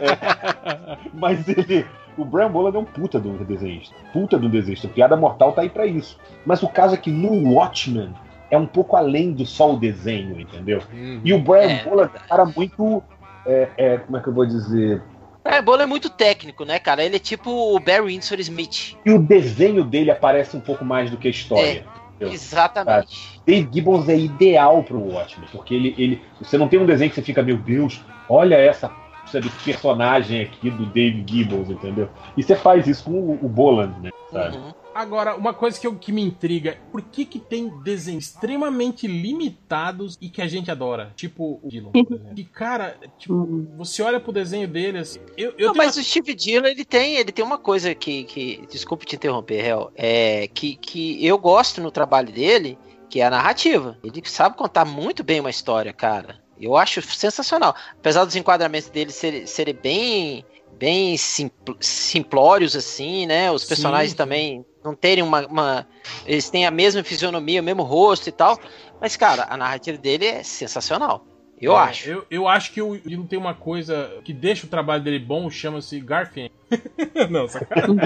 É, 0.00 0.96
mas 1.12 1.46
ele. 1.48 1.84
O 2.16 2.24
Brian 2.24 2.50
Bollard 2.50 2.74
é 2.74 2.80
um 2.80 2.84
puta 2.84 3.18
um 3.18 3.44
desenhista. 3.44 3.94
Puta 4.12 4.38
um 4.38 4.48
desenhista. 4.48 4.88
Piada 4.88 5.14
Mortal 5.14 5.52
tá 5.52 5.60
aí 5.60 5.68
pra 5.68 5.84
isso. 5.84 6.18
Mas 6.46 6.62
o 6.62 6.68
caso 6.68 6.94
é 6.94 6.96
que 6.96 7.10
no 7.10 7.52
Watchmen 7.52 8.14
é 8.50 8.56
um 8.56 8.66
pouco 8.66 8.96
além 8.96 9.32
do 9.32 9.44
só 9.44 9.74
o 9.74 9.76
desenho, 9.78 10.40
entendeu? 10.40 10.80
Uhum. 10.90 11.20
E 11.22 11.34
o 11.34 11.38
Brian 11.38 11.68
É, 11.68 11.84
Bollard 11.84 12.12
é 12.14 12.18
um 12.24 12.28
cara 12.28 12.44
muito. 12.46 13.02
é, 13.46 13.68
é, 13.76 13.98
como 13.98 14.16
é 14.16 14.20
que 14.22 14.28
eu 14.28 14.32
vou 14.32 14.46
dizer? 14.46 15.02
É, 15.48 15.62
Bolo 15.62 15.82
é 15.82 15.86
muito 15.86 16.10
técnico, 16.10 16.64
né, 16.64 16.78
cara? 16.78 17.04
Ele 17.04 17.16
é 17.16 17.20
tipo 17.20 17.50
o 17.50 17.78
Barry 17.78 18.06
Windsor 18.06 18.38
Smith. 18.40 18.96
E 19.04 19.10
o 19.10 19.18
desenho 19.18 19.84
dele 19.84 20.10
aparece 20.10 20.56
um 20.56 20.60
pouco 20.60 20.84
mais 20.84 21.10
do 21.10 21.16
que 21.16 21.28
a 21.28 21.30
história. 21.30 21.86
entendeu? 22.14 22.34
Exatamente. 22.34 23.40
Dave 23.46 23.68
Gibbons 23.72 24.08
é 24.08 24.16
ideal 24.16 24.82
pro 24.82 24.98
Watchmen, 24.98 25.48
porque 25.52 25.74
ele, 25.74 25.94
ele. 25.96 26.22
Você 26.40 26.58
não 26.58 26.68
tem 26.68 26.78
um 26.78 26.86
desenho 26.86 27.10
que 27.10 27.16
você 27.16 27.22
fica, 27.22 27.42
meu 27.42 27.56
Deus, 27.56 28.00
olha 28.28 28.56
essa 28.56 28.88
sabe, 29.30 29.50
personagem 29.64 30.42
aqui 30.42 30.70
do 30.70 30.86
Dave 30.86 31.24
Gibbons, 31.28 31.70
entendeu? 31.70 32.08
E 32.36 32.42
você 32.42 32.54
faz 32.56 32.86
isso 32.86 33.04
com 33.04 33.12
o, 33.12 33.32
o 33.44 33.48
Boland, 33.48 33.98
né? 34.00 34.10
Sabe? 34.30 34.56
Uhum. 34.56 34.72
Agora, 34.94 35.36
uma 35.36 35.52
coisa 35.52 35.78
que, 35.78 35.86
eu- 35.86 35.94
que 35.94 36.10
me 36.10 36.22
intriga, 36.22 36.70
é 36.70 36.78
por 36.90 37.02
que 37.02 37.26
que 37.26 37.38
tem 37.38 37.68
desenhos 37.82 38.24
extremamente 38.28 39.06
limitados 39.06 40.16
e 40.20 40.30
que 40.30 40.40
a 40.40 40.46
gente 40.48 40.70
adora? 40.70 41.12
Tipo 41.14 41.60
o 41.62 41.68
Dylan, 41.68 41.90
por 41.92 41.98
exemplo. 42.14 42.34
Que, 42.34 42.44
cara, 42.44 42.96
tipo, 43.18 43.66
você 43.76 44.02
olha 44.02 44.18
pro 44.18 44.32
desenho 44.32 44.66
dele, 44.66 44.98
assim, 44.98 45.20
eu, 45.36 45.52
eu 45.58 45.68
Não, 45.68 45.74
mas 45.74 45.96
o 45.98 46.02
Steve 46.02 46.34
Dillon, 46.34 46.66
ele 46.66 46.84
tem, 46.84 47.16
ele 47.16 47.30
tem 47.30 47.44
uma 47.44 47.58
coisa 47.58 47.94
que, 47.94 48.24
que 48.24 48.66
desculpe 48.70 49.04
te 49.04 49.16
interromper, 49.16 49.64
Hel, 49.66 49.92
é 49.94 50.48
que, 50.48 50.76
que 50.76 51.24
eu 51.24 51.36
gosto 51.38 51.82
no 51.82 51.90
trabalho 51.90 52.32
dele, 52.32 52.78
que 53.10 53.20
é 53.20 53.26
a 53.26 53.30
narrativa. 53.30 53.98
Ele 54.02 54.22
sabe 54.24 54.56
contar 54.56 54.86
muito 54.86 55.22
bem 55.22 55.40
uma 55.40 55.50
história, 55.50 55.92
cara. 55.92 56.40
Eu 56.60 56.76
acho 56.76 57.02
sensacional. 57.02 57.74
Apesar 57.92 58.24
dos 58.24 58.36
enquadramentos 58.36 58.88
dele 58.88 59.10
serem, 59.12 59.46
serem 59.46 59.74
bem 59.74 60.44
bem 60.78 61.16
simpl- 61.16 61.72
simplórios 61.80 62.76
assim, 62.76 63.26
né? 63.26 63.50
Os 63.50 63.64
personagens 63.64 64.10
sim. 64.10 64.16
também 64.16 64.66
não 64.84 64.94
terem 64.94 65.24
uma, 65.24 65.46
uma- 65.46 65.88
eles 66.26 66.50
têm 66.50 66.66
a 66.66 66.70
mesma 66.70 67.02
fisionomia, 67.02 67.60
o 67.60 67.64
mesmo 67.64 67.82
rosto 67.82 68.28
e 68.28 68.32
tal. 68.32 68.58
Mas 69.00 69.16
cara, 69.16 69.46
a 69.48 69.56
narrativa 69.56 69.96
dele 69.96 70.26
é 70.26 70.42
sensacional. 70.42 71.24
Eu 71.60 71.72
É, 71.72 71.76
acho. 71.80 72.08
Eu, 72.10 72.26
eu 72.30 72.48
acho 72.48 72.70
que 72.72 72.82
o 72.82 72.98
Dylan 72.98 73.24
tem 73.26 73.38
uma 73.38 73.54
coisa 73.54 74.10
que 74.24 74.32
deixa 74.32 74.66
o 74.66 74.68
trabalho 74.68 75.02
dele 75.02 75.18
bom, 75.18 75.48
chama-se 75.50 75.98
Garfield. 76.00 76.52
Não, 77.30 77.46
sacanagem. 77.48 77.96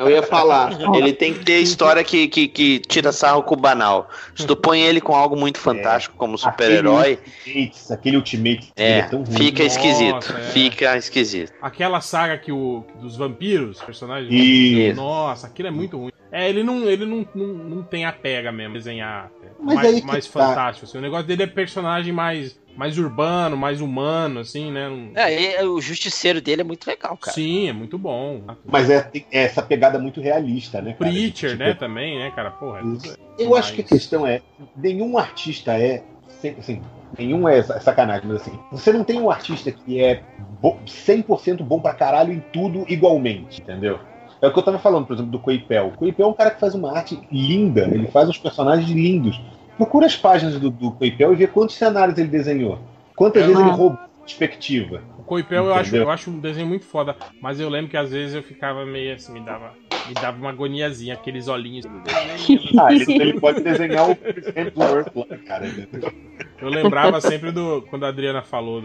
Eu 0.00 0.10
ia 0.10 0.22
falar, 0.22 0.72
ele 0.96 1.12
tem 1.12 1.34
que 1.34 1.44
ter 1.44 1.58
história 1.60 2.02
que, 2.02 2.26
que, 2.28 2.48
que 2.48 2.78
tira 2.80 3.12
sarro 3.12 3.42
com 3.42 3.54
o 3.54 3.58
banal. 3.58 4.08
Se 4.34 4.46
tu 4.46 4.56
põe 4.56 4.80
ele 4.80 5.00
com 5.00 5.14
algo 5.14 5.36
muito 5.36 5.58
fantástico 5.58 6.16
como 6.16 6.36
super-herói, 6.36 7.18
Aquele 7.42 7.72
aquele 7.90 8.16
Ultimate 8.16 8.72
é, 8.74 8.98
é 8.98 9.02
tão 9.02 9.22
ruim. 9.22 9.36
fica 9.36 9.62
Nossa, 9.62 9.76
esquisito. 9.78 10.32
é. 10.36 10.42
Fica 10.50 10.96
esquisito. 10.96 11.52
Aquela 11.60 12.00
saga 12.00 12.36
que 12.38 12.50
o 12.50 12.84
dos 13.00 13.16
vampiros, 13.16 13.80
personagens. 13.82 14.32
Isso. 14.32 14.96
Nossa, 14.96 15.46
aquilo 15.46 15.68
é 15.68 15.70
muito 15.70 15.96
ruim. 15.98 16.12
É, 16.30 16.48
ele 16.48 16.62
não, 16.62 16.88
ele 16.88 17.06
não, 17.06 17.24
não, 17.34 17.46
não 17.46 17.82
tem 17.82 18.04
a 18.04 18.12
pega 18.12 18.50
mesmo, 18.50 18.74
desenhar 18.74 19.30
Mas 19.60 19.76
mais, 19.76 20.02
mais 20.02 20.26
tá. 20.26 20.32
fantástico. 20.48 20.86
assim. 20.86 20.98
O 20.98 21.00
negócio 21.00 21.26
dele 21.26 21.44
é 21.44 21.46
personagem 21.46 22.12
mais, 22.12 22.58
mais 22.76 22.98
urbano, 22.98 23.56
mais 23.56 23.80
humano, 23.80 24.40
assim, 24.40 24.70
né? 24.72 24.88
Não- 24.88 25.12
É, 25.14 25.64
o 25.64 25.80
justiceiro 25.80 26.40
dele 26.40 26.62
é 26.62 26.64
muito 26.64 26.86
legal, 26.86 27.16
cara. 27.16 27.34
Sim, 27.34 27.68
é 27.68 27.72
muito 27.72 27.96
bom. 27.96 28.42
Mas 28.64 28.90
é, 28.90 29.08
é 29.30 29.44
essa 29.44 29.62
pegada 29.62 29.98
muito 29.98 30.20
realista, 30.20 30.80
né? 30.82 30.94
cara? 30.98 31.10
Preacher, 31.10 31.50
Tipo, 31.52 31.62
né, 31.62 31.74
também, 31.74 32.18
né, 32.18 32.30
cara? 32.34 32.50
Porra, 32.50 32.80
é 32.80 32.82
tudo- 32.82 33.16
Eu 33.38 33.54
acho 33.54 33.72
que 33.74 33.80
a 33.82 33.84
questão 33.84 34.26
é, 34.26 34.40
nenhum 34.74 35.16
artista 35.18 35.78
é, 35.78 36.02
assim, 36.58 36.82
nenhum 37.18 37.48
é 37.48 37.62
sa- 37.62 37.80
sacanagem, 37.80 38.26
mas 38.28 38.42
assim, 38.42 38.58
você 38.72 38.92
não 38.92 39.04
tem 39.04 39.20
um 39.20 39.30
artista 39.30 39.70
que 39.70 40.02
é 40.02 40.22
bo- 40.60 40.78
100% 40.86 41.62
bom 41.62 41.80
pra 41.80 41.94
caralho 41.94 42.32
em 42.32 42.40
tudo 42.52 42.84
igualmente, 42.88 43.60
entendeu? 43.60 44.00
É 44.40 44.46
o 44.46 44.52
que 44.52 44.58
eu 44.58 44.62
tava 44.62 44.78
falando, 44.78 45.06
por 45.06 45.14
exemplo, 45.14 45.32
do 45.32 45.38
Coipel. 45.38 45.88
O 45.88 45.98
Coipel 45.98 46.26
é 46.26 46.28
um 46.30 46.34
cara 46.34 46.50
que 46.50 46.60
faz 46.60 46.74
uma 46.74 46.92
arte 46.96 47.18
linda, 47.32 47.82
ele 47.92 48.06
faz 48.08 48.28
uns 48.28 48.38
personagens 48.38 48.88
lindos. 48.90 49.40
Procura 49.76 50.06
as 50.06 50.16
páginas 50.16 50.58
do, 50.58 50.70
do 50.70 50.90
Coipel 50.92 51.32
e 51.32 51.36
vê 51.36 51.46
quantos 51.46 51.74
cenários 51.76 52.18
ele 52.18 52.28
desenhou. 52.28 52.78
Quantas 53.14 53.42
É, 53.42 53.46
vezes 53.46 53.60
não. 53.60 53.68
ele 53.68 53.76
roubou 53.76 53.98
perspectiva. 54.20 55.02
O 55.18 55.22
Coipel 55.22 55.64
eu 55.66 55.74
acho, 55.74 55.96
eu 55.96 56.10
acho 56.10 56.30
um 56.30 56.38
desenho 56.38 56.66
muito 56.66 56.84
foda, 56.84 57.16
mas 57.40 57.60
eu 57.60 57.68
lembro 57.68 57.90
que 57.90 57.96
às 57.96 58.10
vezes 58.10 58.34
eu 58.34 58.42
ficava 58.42 58.84
meio 58.84 59.14
assim, 59.14 59.32
me 59.32 59.40
dava, 59.40 59.72
me 60.08 60.14
dava 60.14 60.38
uma 60.38 60.50
agoniazinha, 60.50 61.14
aqueles 61.14 61.48
olhinhos. 61.48 61.86
Ah, 62.78 62.92
ele, 62.92 63.04
ele 63.22 63.40
pode 63.40 63.60
desenhar 63.62 64.10
o 64.10 64.16
Chris 64.16 64.46
Hemsworth 64.54 65.12
lá, 65.14 65.36
cara. 65.46 65.66
Eu 66.60 66.68
lembrava 66.68 67.20
sempre 67.20 67.50
do. 67.50 67.82
Quando 67.82 68.04
a 68.04 68.08
Adriana 68.08 68.42
falou. 68.42 68.82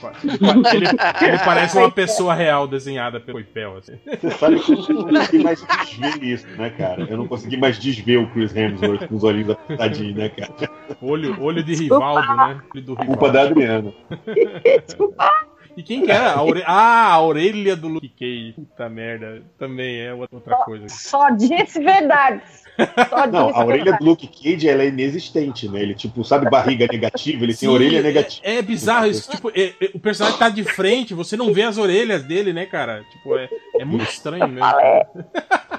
Ele, 0.73 0.85
ele 1.25 1.37
parece 1.39 1.77
uma 1.77 1.91
pessoa 1.91 2.33
real 2.33 2.67
desenhada 2.67 3.19
pelo 3.19 3.37
Coipel, 3.37 3.77
assim. 3.77 3.97
Você 4.05 4.31
sabe 4.31 4.59
que 4.59 4.71
eu 4.71 4.95
não 4.95 5.05
consegui 5.05 5.43
mais 5.43 5.65
desver 5.65 6.23
isso, 6.23 6.47
né, 6.57 6.69
cara? 6.71 7.07
Eu 7.09 7.17
não 7.17 7.27
consegui 7.27 7.57
mais 7.57 7.79
desver 7.79 8.17
o 8.17 8.27
Chris 8.31 8.55
Hemsworth 8.55 9.07
com 9.07 9.15
os 9.15 9.23
olhinhos 9.23 9.51
apertadinhos, 9.51 10.15
né, 10.15 10.29
cara? 10.29 10.69
Olho, 11.01 11.41
olho 11.41 11.63
de 11.63 11.75
Rivaldo, 11.75 12.35
né? 12.35 12.61
Olho 12.73 12.83
do 12.83 12.95
Culpa 12.95 13.31
da 13.31 13.41
Adriana. 13.43 13.93
E 15.75 15.83
quem 15.83 16.03
que 16.03 16.11
era? 16.11 16.33
A 16.33 16.43
ore... 16.43 16.63
Ah, 16.65 17.11
a 17.13 17.21
orelha 17.21 17.75
do 17.75 17.87
Luke 17.87 18.09
Cage. 18.09 18.53
Puta 18.55 18.89
merda. 18.89 19.41
Também 19.57 20.01
é 20.01 20.13
outra 20.13 20.57
coisa. 20.57 20.87
Só 20.89 21.29
disse 21.29 21.79
verdades. 21.79 22.61
Só 23.09 23.27
Não, 23.27 23.47
disse 23.47 23.59
a 23.59 23.65
orelha 23.65 23.83
verdades. 23.83 23.99
do 23.99 24.05
Luke 24.05 24.27
Cage 24.27 24.67
ela 24.67 24.83
é 24.83 24.87
inexistente, 24.87 25.67
né? 25.69 25.81
Ele, 25.81 25.93
tipo, 25.95 26.23
sabe 26.23 26.49
barriga 26.49 26.87
negativa? 26.91 27.43
Ele 27.43 27.55
tem 27.55 27.69
orelha 27.69 27.99
é- 27.99 28.01
negativa. 28.03 28.41
É, 28.43 28.61
bizarro 28.61 29.07
isso. 29.07 29.29
Tipo, 29.31 29.49
é- 29.49 29.73
é- 29.81 29.91
o 29.93 29.99
personagem 29.99 30.39
tá 30.39 30.49
de 30.49 30.63
frente, 30.63 31.13
você 31.13 31.37
não 31.37 31.53
vê 31.53 31.63
as 31.63 31.77
orelhas 31.77 32.23
dele, 32.23 32.53
né, 32.53 32.65
cara? 32.65 33.03
Tipo, 33.11 33.37
é, 33.37 33.49
é 33.79 33.85
muito 33.85 34.05
estranho 34.09 34.47
mesmo. 34.47 34.67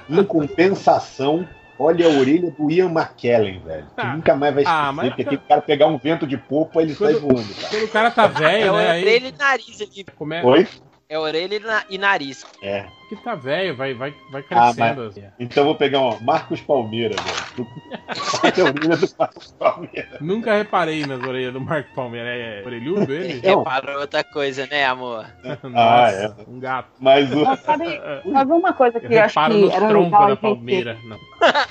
Em 0.09 0.23
compensação, 0.23 1.47
Olha 1.79 2.05
a 2.05 2.09
orelha 2.09 2.51
do 2.51 2.69
Ian 2.69 2.89
McKellen, 2.91 3.59
velho. 3.59 3.85
Tu 3.95 4.01
Ah. 4.01 4.15
nunca 4.15 4.35
mais 4.35 4.53
vai 4.53 4.63
esquecer, 4.63 4.79
Ah, 4.85 4.91
mas- 4.91 5.07
porque 5.09 5.21
aquele 5.23 5.41
cara 5.41 5.61
pegar 5.61 5.87
um 5.87 5.97
vento 5.97 6.27
de 6.27 6.37
popa, 6.37 6.81
ele 6.81 6.93
sai 6.93 7.13
voando, 7.15 7.53
cara. 7.55 7.69
Quando 7.69 7.83
o 7.83 7.87
cara 7.89 8.11
tá 8.11 8.23
É 8.25 8.27
velho, 8.27 8.73
né? 8.73 8.91
Aí, 8.91 9.01
orelha 9.01 9.27
e 9.27 9.31
nariz 9.37 9.81
ali. 9.81 10.05
como 10.15 10.33
é 10.33 10.43
Oi? 10.45 10.67
É 11.13 11.19
orelha 11.19 11.55
e 11.55 11.59
na- 11.59 11.83
e 11.91 11.97
nariz. 11.99 12.43
É. 12.63 12.85
que 13.07 13.15
tá 13.17 13.35
velho, 13.35 13.75
vai, 13.75 13.93
vai, 13.93 14.11
vai 14.31 14.41
Ah, 14.49 14.73
crescendo. 14.73 15.01
mas- 15.03 15.17
assim. 15.17 15.23
Então 15.39 15.61
eu 15.61 15.65
vou 15.67 15.75
pegar, 15.75 15.99
ó, 15.99 16.17
Marcos 16.19 16.59
Palmeira, 16.61 17.13
velho. 17.15 17.67
Olha 18.43 18.63
a 18.63 18.67
orelha 18.71 18.97
do 18.97 19.07
Marcos 19.19 19.51
Palmeira. 19.51 20.17
Nunca 20.19 20.55
reparei 20.57 21.05
nas 21.05 21.21
orelhas 21.21 21.53
do 21.53 21.61
Marco 21.61 21.93
Palmeira. 21.93 22.27
É 22.29 22.63
orelhudo 22.65 23.13
ele? 23.13 23.39
Não. 23.47 23.59
Reparou 23.59 23.99
outra 24.01 24.23
coisa, 24.23 24.65
né, 24.65 24.85
amor? 24.85 25.27
Ah, 25.75 26.09
é. 26.11 26.33
Um 26.47 26.59
gato. 26.59 26.89
Mas 26.99 27.31
o. 27.31 27.43
Mas 27.45 27.59
sabe, 27.59 28.01
sabe 28.31 28.51
uma 28.51 28.73
coisa 28.73 28.97
Eu 28.97 29.07
que 29.07 29.13
eu 29.13 29.21
acho 29.23 29.39
reparo 29.39 29.53
que 29.69 29.75
era 29.75 29.87
troncos 29.89 30.05
legal 30.05 30.23
a 30.23 30.25
da 30.25 30.31
gente 30.33 30.41
palmeira. 30.41 30.97
Não. 31.03 31.19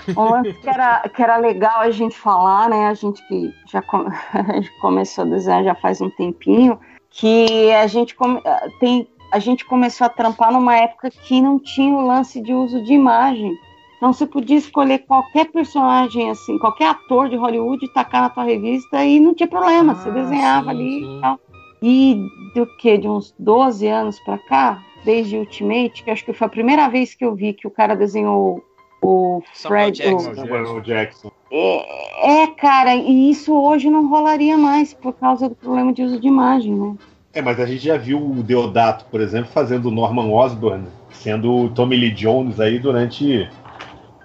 Um 0.22 0.30
lance 0.30 0.52
que 0.52 0.68
era, 0.68 1.08
que 1.08 1.22
era 1.22 1.36
legal 1.38 1.80
a 1.80 1.90
gente 1.90 2.16
falar, 2.16 2.68
né? 2.68 2.86
A 2.86 2.94
gente 2.94 3.26
que 3.26 3.52
já 3.68 3.82
come- 3.82 4.10
gente 4.54 4.70
começou 4.80 5.24
a 5.24 5.28
desenhar 5.28 5.64
já 5.64 5.74
faz 5.74 6.00
um 6.00 6.10
tempinho, 6.10 6.78
que 7.10 7.72
a 7.72 7.86
gente 7.88 8.14
come- 8.14 8.40
tem 8.78 9.08
a 9.32 9.38
gente 9.38 9.64
começou 9.64 10.04
a 10.06 10.10
trampar 10.10 10.52
numa 10.52 10.76
época 10.76 11.10
que 11.10 11.40
não 11.40 11.58
tinha 11.58 11.96
o 11.96 12.06
lance 12.06 12.40
de 12.40 12.52
uso 12.52 12.82
de 12.84 12.92
imagem. 12.92 13.50
Então 13.96 14.12
você 14.12 14.26
podia 14.26 14.58
escolher 14.58 14.98
qualquer 15.06 15.46
personagem 15.50 16.28
assim, 16.30 16.58
qualquer 16.58 16.88
ator 16.90 17.28
de 17.30 17.36
Hollywood, 17.36 17.88
tacar 17.94 18.20
na 18.22 18.28
tua 18.28 18.44
revista 18.44 19.02
e 19.04 19.18
não 19.18 19.32
tinha 19.34 19.46
problema, 19.48 19.94
você 19.94 20.10
Ah, 20.10 20.12
desenhava 20.12 20.64
sim, 20.66 20.70
ali 20.70 21.00
sim. 21.00 21.18
e 21.18 21.20
tal. 21.22 21.40
E 21.82 22.26
do 22.54 22.66
que 22.76 22.98
de 22.98 23.08
uns 23.08 23.34
12 23.38 23.86
anos 23.88 24.20
pra 24.20 24.36
cá, 24.38 24.82
desde 25.04 25.36
Ultimate, 25.38 26.04
que 26.04 26.10
acho 26.10 26.24
que 26.24 26.32
foi 26.32 26.46
a 26.46 26.50
primeira 26.50 26.88
vez 26.88 27.14
que 27.14 27.24
eu 27.24 27.34
vi 27.34 27.54
que 27.54 27.66
o 27.66 27.70
cara 27.70 27.94
desenhou 27.96 28.62
o 29.00 29.42
Samuel 29.54 29.84
Fred, 29.94 30.02
Jackson. 30.02 30.76
o- 30.76 30.80
Jackson. 30.80 31.30
é, 31.50 32.42
é, 32.42 32.46
cara, 32.48 32.94
e 32.94 33.30
isso 33.30 33.52
hoje 33.54 33.88
não 33.88 34.08
rolaria 34.08 34.58
mais 34.58 34.92
por 34.94 35.12
causa 35.14 35.48
do 35.48 35.54
problema 35.56 35.92
de 35.92 36.02
uso 36.02 36.20
de 36.20 36.28
imagem, 36.28 36.74
né? 36.74 36.94
É, 37.34 37.40
mas 37.40 37.58
a 37.58 37.66
gente 37.66 37.84
já 37.84 37.96
viu 37.96 38.18
o 38.18 38.42
Deodato, 38.42 39.04
por 39.06 39.20
exemplo, 39.20 39.50
fazendo 39.52 39.86
o 39.88 39.90
Norman 39.90 40.30
Osborn, 40.30 40.84
sendo 41.10 41.52
o 41.54 41.70
Tommy 41.70 41.96
Lee 41.96 42.10
Jones 42.12 42.60
aí 42.60 42.78
durante 42.78 43.48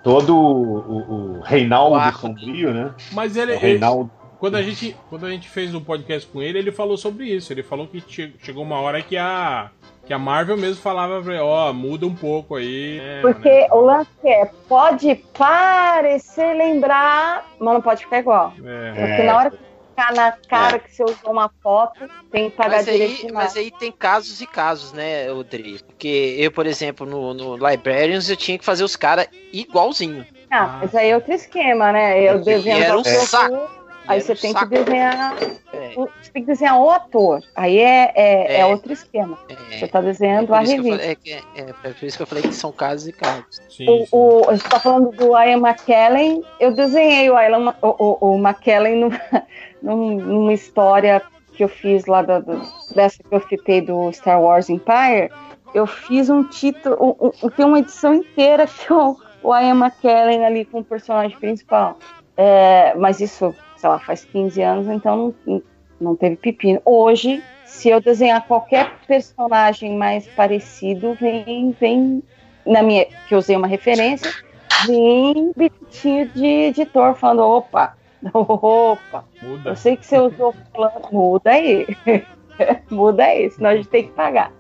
todo 0.03 0.35
o, 0.37 0.77
o- 0.77 1.37
o 1.37 1.41
Reinaldo 1.41 1.95
O 1.97 2.11
Sombrio, 2.13 2.73
né? 2.73 2.91
Mas 3.13 3.35
ele, 3.37 3.51
O 3.53 3.55
ele- 3.55 3.61
Reinaldo. 3.61 4.11
quando, 4.39 4.55
a 4.55 4.61
gente, 4.61 4.95
quando 5.09 5.25
a 5.25 5.29
gente 5.29 5.47
fez 5.49 5.73
o 5.73 5.81
podcast 5.81 6.27
com 6.29 6.41
ele, 6.41 6.59
ele 6.59 6.71
falou 6.71 6.97
sobre 6.97 7.25
isso. 7.25 7.51
Ele 7.53 7.63
falou 7.63 7.87
que 7.87 8.01
che- 8.07 8.33
chegou 8.41 8.63
uma 8.63 8.79
hora 8.81 9.01
que 9.01 9.17
a, 9.17 9.69
que 10.05 10.13
a 10.13 10.19
Marvel 10.19 10.57
mesmo 10.57 10.81
falava 10.81 11.21
pra 11.21 11.33
ele, 11.33 11.41
ó, 11.41 11.71
muda 11.73 12.05
um 12.05 12.13
pouco 12.15 12.55
aí. 12.55 12.97
né, 12.99 13.21
Porque 13.21 13.49
né? 13.49 13.67
o 13.71 13.79
lance 13.81 14.09
é, 14.25 14.45
pode 14.67 15.15
parecer 15.37 16.53
lembrar, 16.55 17.45
mas 17.59 17.73
não 17.73 17.81
pode 17.81 18.03
ficar 18.03 18.19
igual. 18.19 18.53
É. 18.63 18.91
Porque 18.91 19.23
na 19.23 19.37
hora 19.37 19.51
que 19.51 19.57
ficar 19.97 20.13
na 20.13 20.31
cara 20.31 20.77
que 20.77 20.93
você 20.93 21.03
usou 21.03 21.31
uma 21.31 21.49
foto, 21.63 22.07
tem 22.31 22.51
que 22.51 22.55
pagar 22.55 22.77
Mas 22.77 22.87
aí, 22.87 23.27
mas 23.33 23.57
aí 23.57 23.71
tem 23.71 23.91
casos 23.91 24.39
e 24.39 24.45
casos, 24.45 24.93
né, 24.93 25.31
Odri? 25.31 25.79
Porque 25.83 26.35
eu, 26.37 26.51
por 26.51 26.67
exemplo, 26.67 27.05
no, 27.07 27.33
no 27.33 27.55
Librarians, 27.55 28.29
eu 28.29 28.37
tinha 28.37 28.59
que 28.59 28.63
fazer 28.63 28.83
os 28.83 28.95
caras 28.95 29.27
igualzinho. 29.51 30.25
Ah, 30.51 30.79
mas 30.81 30.95
aí 30.95 31.09
é 31.09 31.15
outro 31.15 31.33
esquema, 31.33 31.91
né? 31.91 32.21
Eu 32.21 32.37
E 32.39 32.43
desenho 32.43 32.83
era 32.83 32.97
um 32.97 33.03
saco. 33.03 33.76
Aí 34.07 34.21
você 34.21 34.35
tem 34.35 34.51
saco. 34.53 34.69
que 34.69 34.75
desenhar. 34.83 35.35
É, 35.73 35.93
o- 35.97 36.07
Você 36.21 36.31
tem 36.31 36.41
que 36.43 36.47
desenhar 36.47 36.79
o 36.79 36.89
ator. 36.89 37.41
Aí 37.55 37.77
é, 37.79 38.11
é, 38.15 38.53
é 38.55 38.59
É. 38.61 38.65
outro 38.65 38.91
esquema. 38.93 39.37
é. 39.49 39.77
Você 39.79 39.87
tá 39.87 40.01
desenhando 40.01 40.47
por 40.47 40.55
a 40.55 40.63
eu 40.63 40.67
revista. 40.69 40.97
falei- 40.99 41.17
é 41.55 41.61
é, 41.61 41.69
é 41.83 41.93
por 41.93 42.05
isso 42.05 42.17
que 42.17 42.23
eu 42.23 42.27
falei 42.27 42.43
que 42.43 42.53
são 42.53 42.71
casos 42.71 43.07
e 43.07 43.11
casos. 43.11 43.61
Sim, 43.69 43.89
O, 43.89 43.97
sim. 44.05 44.07
o, 44.11 44.49
a 44.49 44.55
gente 44.55 44.69
tá 44.69 44.79
falando 44.79 45.11
do 45.11 45.37
Ian 45.37 45.57
McKellen. 45.59 46.43
Eu 46.59 46.73
desenhei 46.73 47.29
o 47.29 47.39
Ian, 47.39 47.73
o, 47.81 47.87
o, 48.21 48.31
o 48.33 48.37
McKellen 48.37 48.95
numa, 48.95 49.19
num- 49.81 50.15
numa 50.19 50.53
história 50.53 51.21
que 51.53 51.63
eu 51.63 51.69
fiz 51.69 52.05
lá 52.05 52.21
da, 52.21 52.39
dessa 52.95 53.17
que 53.23 53.33
eu 53.35 53.41
citei 53.47 53.81
do 53.81 54.11
Star 54.13 54.41
Wars 54.41 54.69
Empire. 54.69 55.31
Eu 55.73 55.85
fiz 55.85 56.29
um 56.29 56.43
título, 56.43 56.95
um, 57.21 57.45
um- 57.45 57.49
tem 57.49 57.65
uma 57.65 57.79
edição 57.79 58.13
inteira 58.13 58.65
que 58.67 58.91
o, 58.93 59.17
o 59.43 59.55
Ian 59.55 59.75
McKellen 59.75 60.45
ali 60.45 60.63
com 60.65 60.79
o 60.79 60.83
personagem 60.83 61.37
principal. 61.37 61.97
É, 62.39 62.93
mas 62.95 63.19
isso, 63.19 63.55
sei 63.77 63.89
lá, 63.89 63.99
faz 63.99 64.25
15 64.25 64.61
anos, 64.61 64.87
então 64.87 65.33
não, 65.45 65.61
não 65.99 66.15
teve 66.15 66.35
pepino. 66.35 66.81
Hoje, 66.83 67.43
se 67.65 67.89
eu 67.89 68.01
desenhar 68.01 68.45
qualquer 68.47 68.91
personagem 69.07 69.95
mais 69.97 70.27
parecido, 70.27 71.13
vem, 71.13 71.75
vem 71.79 72.23
na 72.65 72.81
minha, 72.81 73.05
que 73.05 73.33
eu 73.33 73.37
usei 73.37 73.55
uma 73.55 73.67
referência, 73.67 74.31
vem 74.85 75.51
bichinho 75.55 76.27
de 76.29 76.45
editor 76.45 77.15
falando, 77.15 77.43
opa, 77.43 77.95
opa, 78.33 79.25
Muda. 79.41 79.69
eu 79.69 79.75
sei 79.75 79.95
que 79.95 80.05
você 80.05 80.19
usou 80.19 80.53
fulano, 80.73 81.07
muda 81.11 81.51
aí. 81.51 81.87
muda 82.89 83.23
aí, 83.23 83.49
senão 83.51 83.69
a 83.69 83.75
gente 83.75 83.89
tem 83.89 84.03
que 84.07 84.13
pagar. 84.13 84.51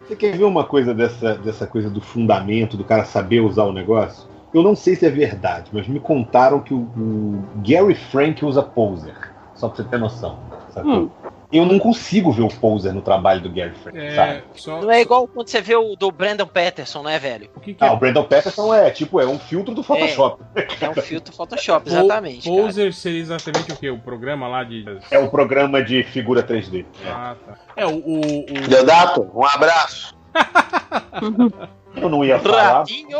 Você 0.00 0.14
quer 0.14 0.36
ver 0.36 0.44
uma 0.44 0.64
coisa 0.64 0.94
dessa, 0.94 1.34
dessa 1.36 1.66
coisa 1.66 1.90
do 1.90 2.00
fundamento, 2.00 2.76
do 2.76 2.84
cara 2.84 3.04
saber 3.04 3.40
usar 3.40 3.64
o 3.64 3.72
negócio? 3.72 4.28
Eu 4.54 4.62
não 4.62 4.74
sei 4.76 4.94
se 4.96 5.04
é 5.06 5.10
verdade, 5.10 5.70
mas 5.72 5.86
me 5.88 6.00
contaram 6.00 6.60
que 6.60 6.72
o, 6.72 6.78
o 6.96 7.44
Gary 7.66 7.94
Frank 7.94 8.44
usa 8.44 8.62
poser. 8.62 9.14
Só 9.54 9.68
pra 9.68 9.76
você 9.76 9.84
ter 9.84 9.98
noção. 9.98 10.38
Hum. 10.84 11.08
Eu 11.50 11.64
não 11.64 11.78
consigo 11.78 12.32
ver 12.32 12.42
o 12.42 12.48
poser 12.48 12.92
no 12.92 13.00
trabalho 13.00 13.40
do 13.40 13.48
Gary 13.48 13.72
Frank, 13.76 13.96
É, 13.96 14.14
sabe? 14.14 14.42
só, 14.56 14.80
Não 14.82 14.90
é 14.90 15.00
igual 15.00 15.28
quando 15.28 15.48
você 15.48 15.60
vê 15.60 15.76
o 15.76 15.94
do 15.94 16.10
Brandon 16.10 16.46
Peterson, 16.46 17.02
né, 17.04 17.18
velho? 17.18 17.48
o 17.56 17.60
que, 17.60 17.72
que 17.72 17.84
Ah, 17.84 17.86
é 17.88 17.90
o 17.92 17.96
Brandon 17.96 18.24
Peterson 18.24 18.74
é 18.74 18.90
tipo, 18.90 19.20
é 19.20 19.26
um 19.26 19.38
filtro 19.38 19.72
do 19.74 19.82
Photoshop. 19.82 20.42
É 20.80 20.90
um 20.90 20.94
filtro 20.94 21.32
Photoshop, 21.34 21.84
Po- 21.88 21.90
exatamente. 21.90 22.50
cara. 22.50 22.62
Poser 22.62 22.92
seria 22.92 23.20
exatamente 23.20 23.72
o 23.72 23.76
quê? 23.76 23.88
O 23.90 23.98
programa 23.98 24.48
lá 24.48 24.64
de. 24.64 24.84
É 25.10 25.18
o 25.18 25.30
programa 25.30 25.82
de 25.82 26.02
figura 26.02 26.42
3D. 26.42 26.84
É. 27.04 27.08
Ah, 27.08 27.36
tá. 27.46 27.54
É, 27.76 27.86
o. 27.86 27.90
o, 27.94 28.40
o- 28.40 28.68
Deodato, 28.68 29.30
um 29.34 29.44
abraço. 29.46 30.14
Eu 31.96 32.08
não 32.08 32.24
ia 32.24 32.38
falar. 32.38 32.78
Ratinho. 32.78 33.18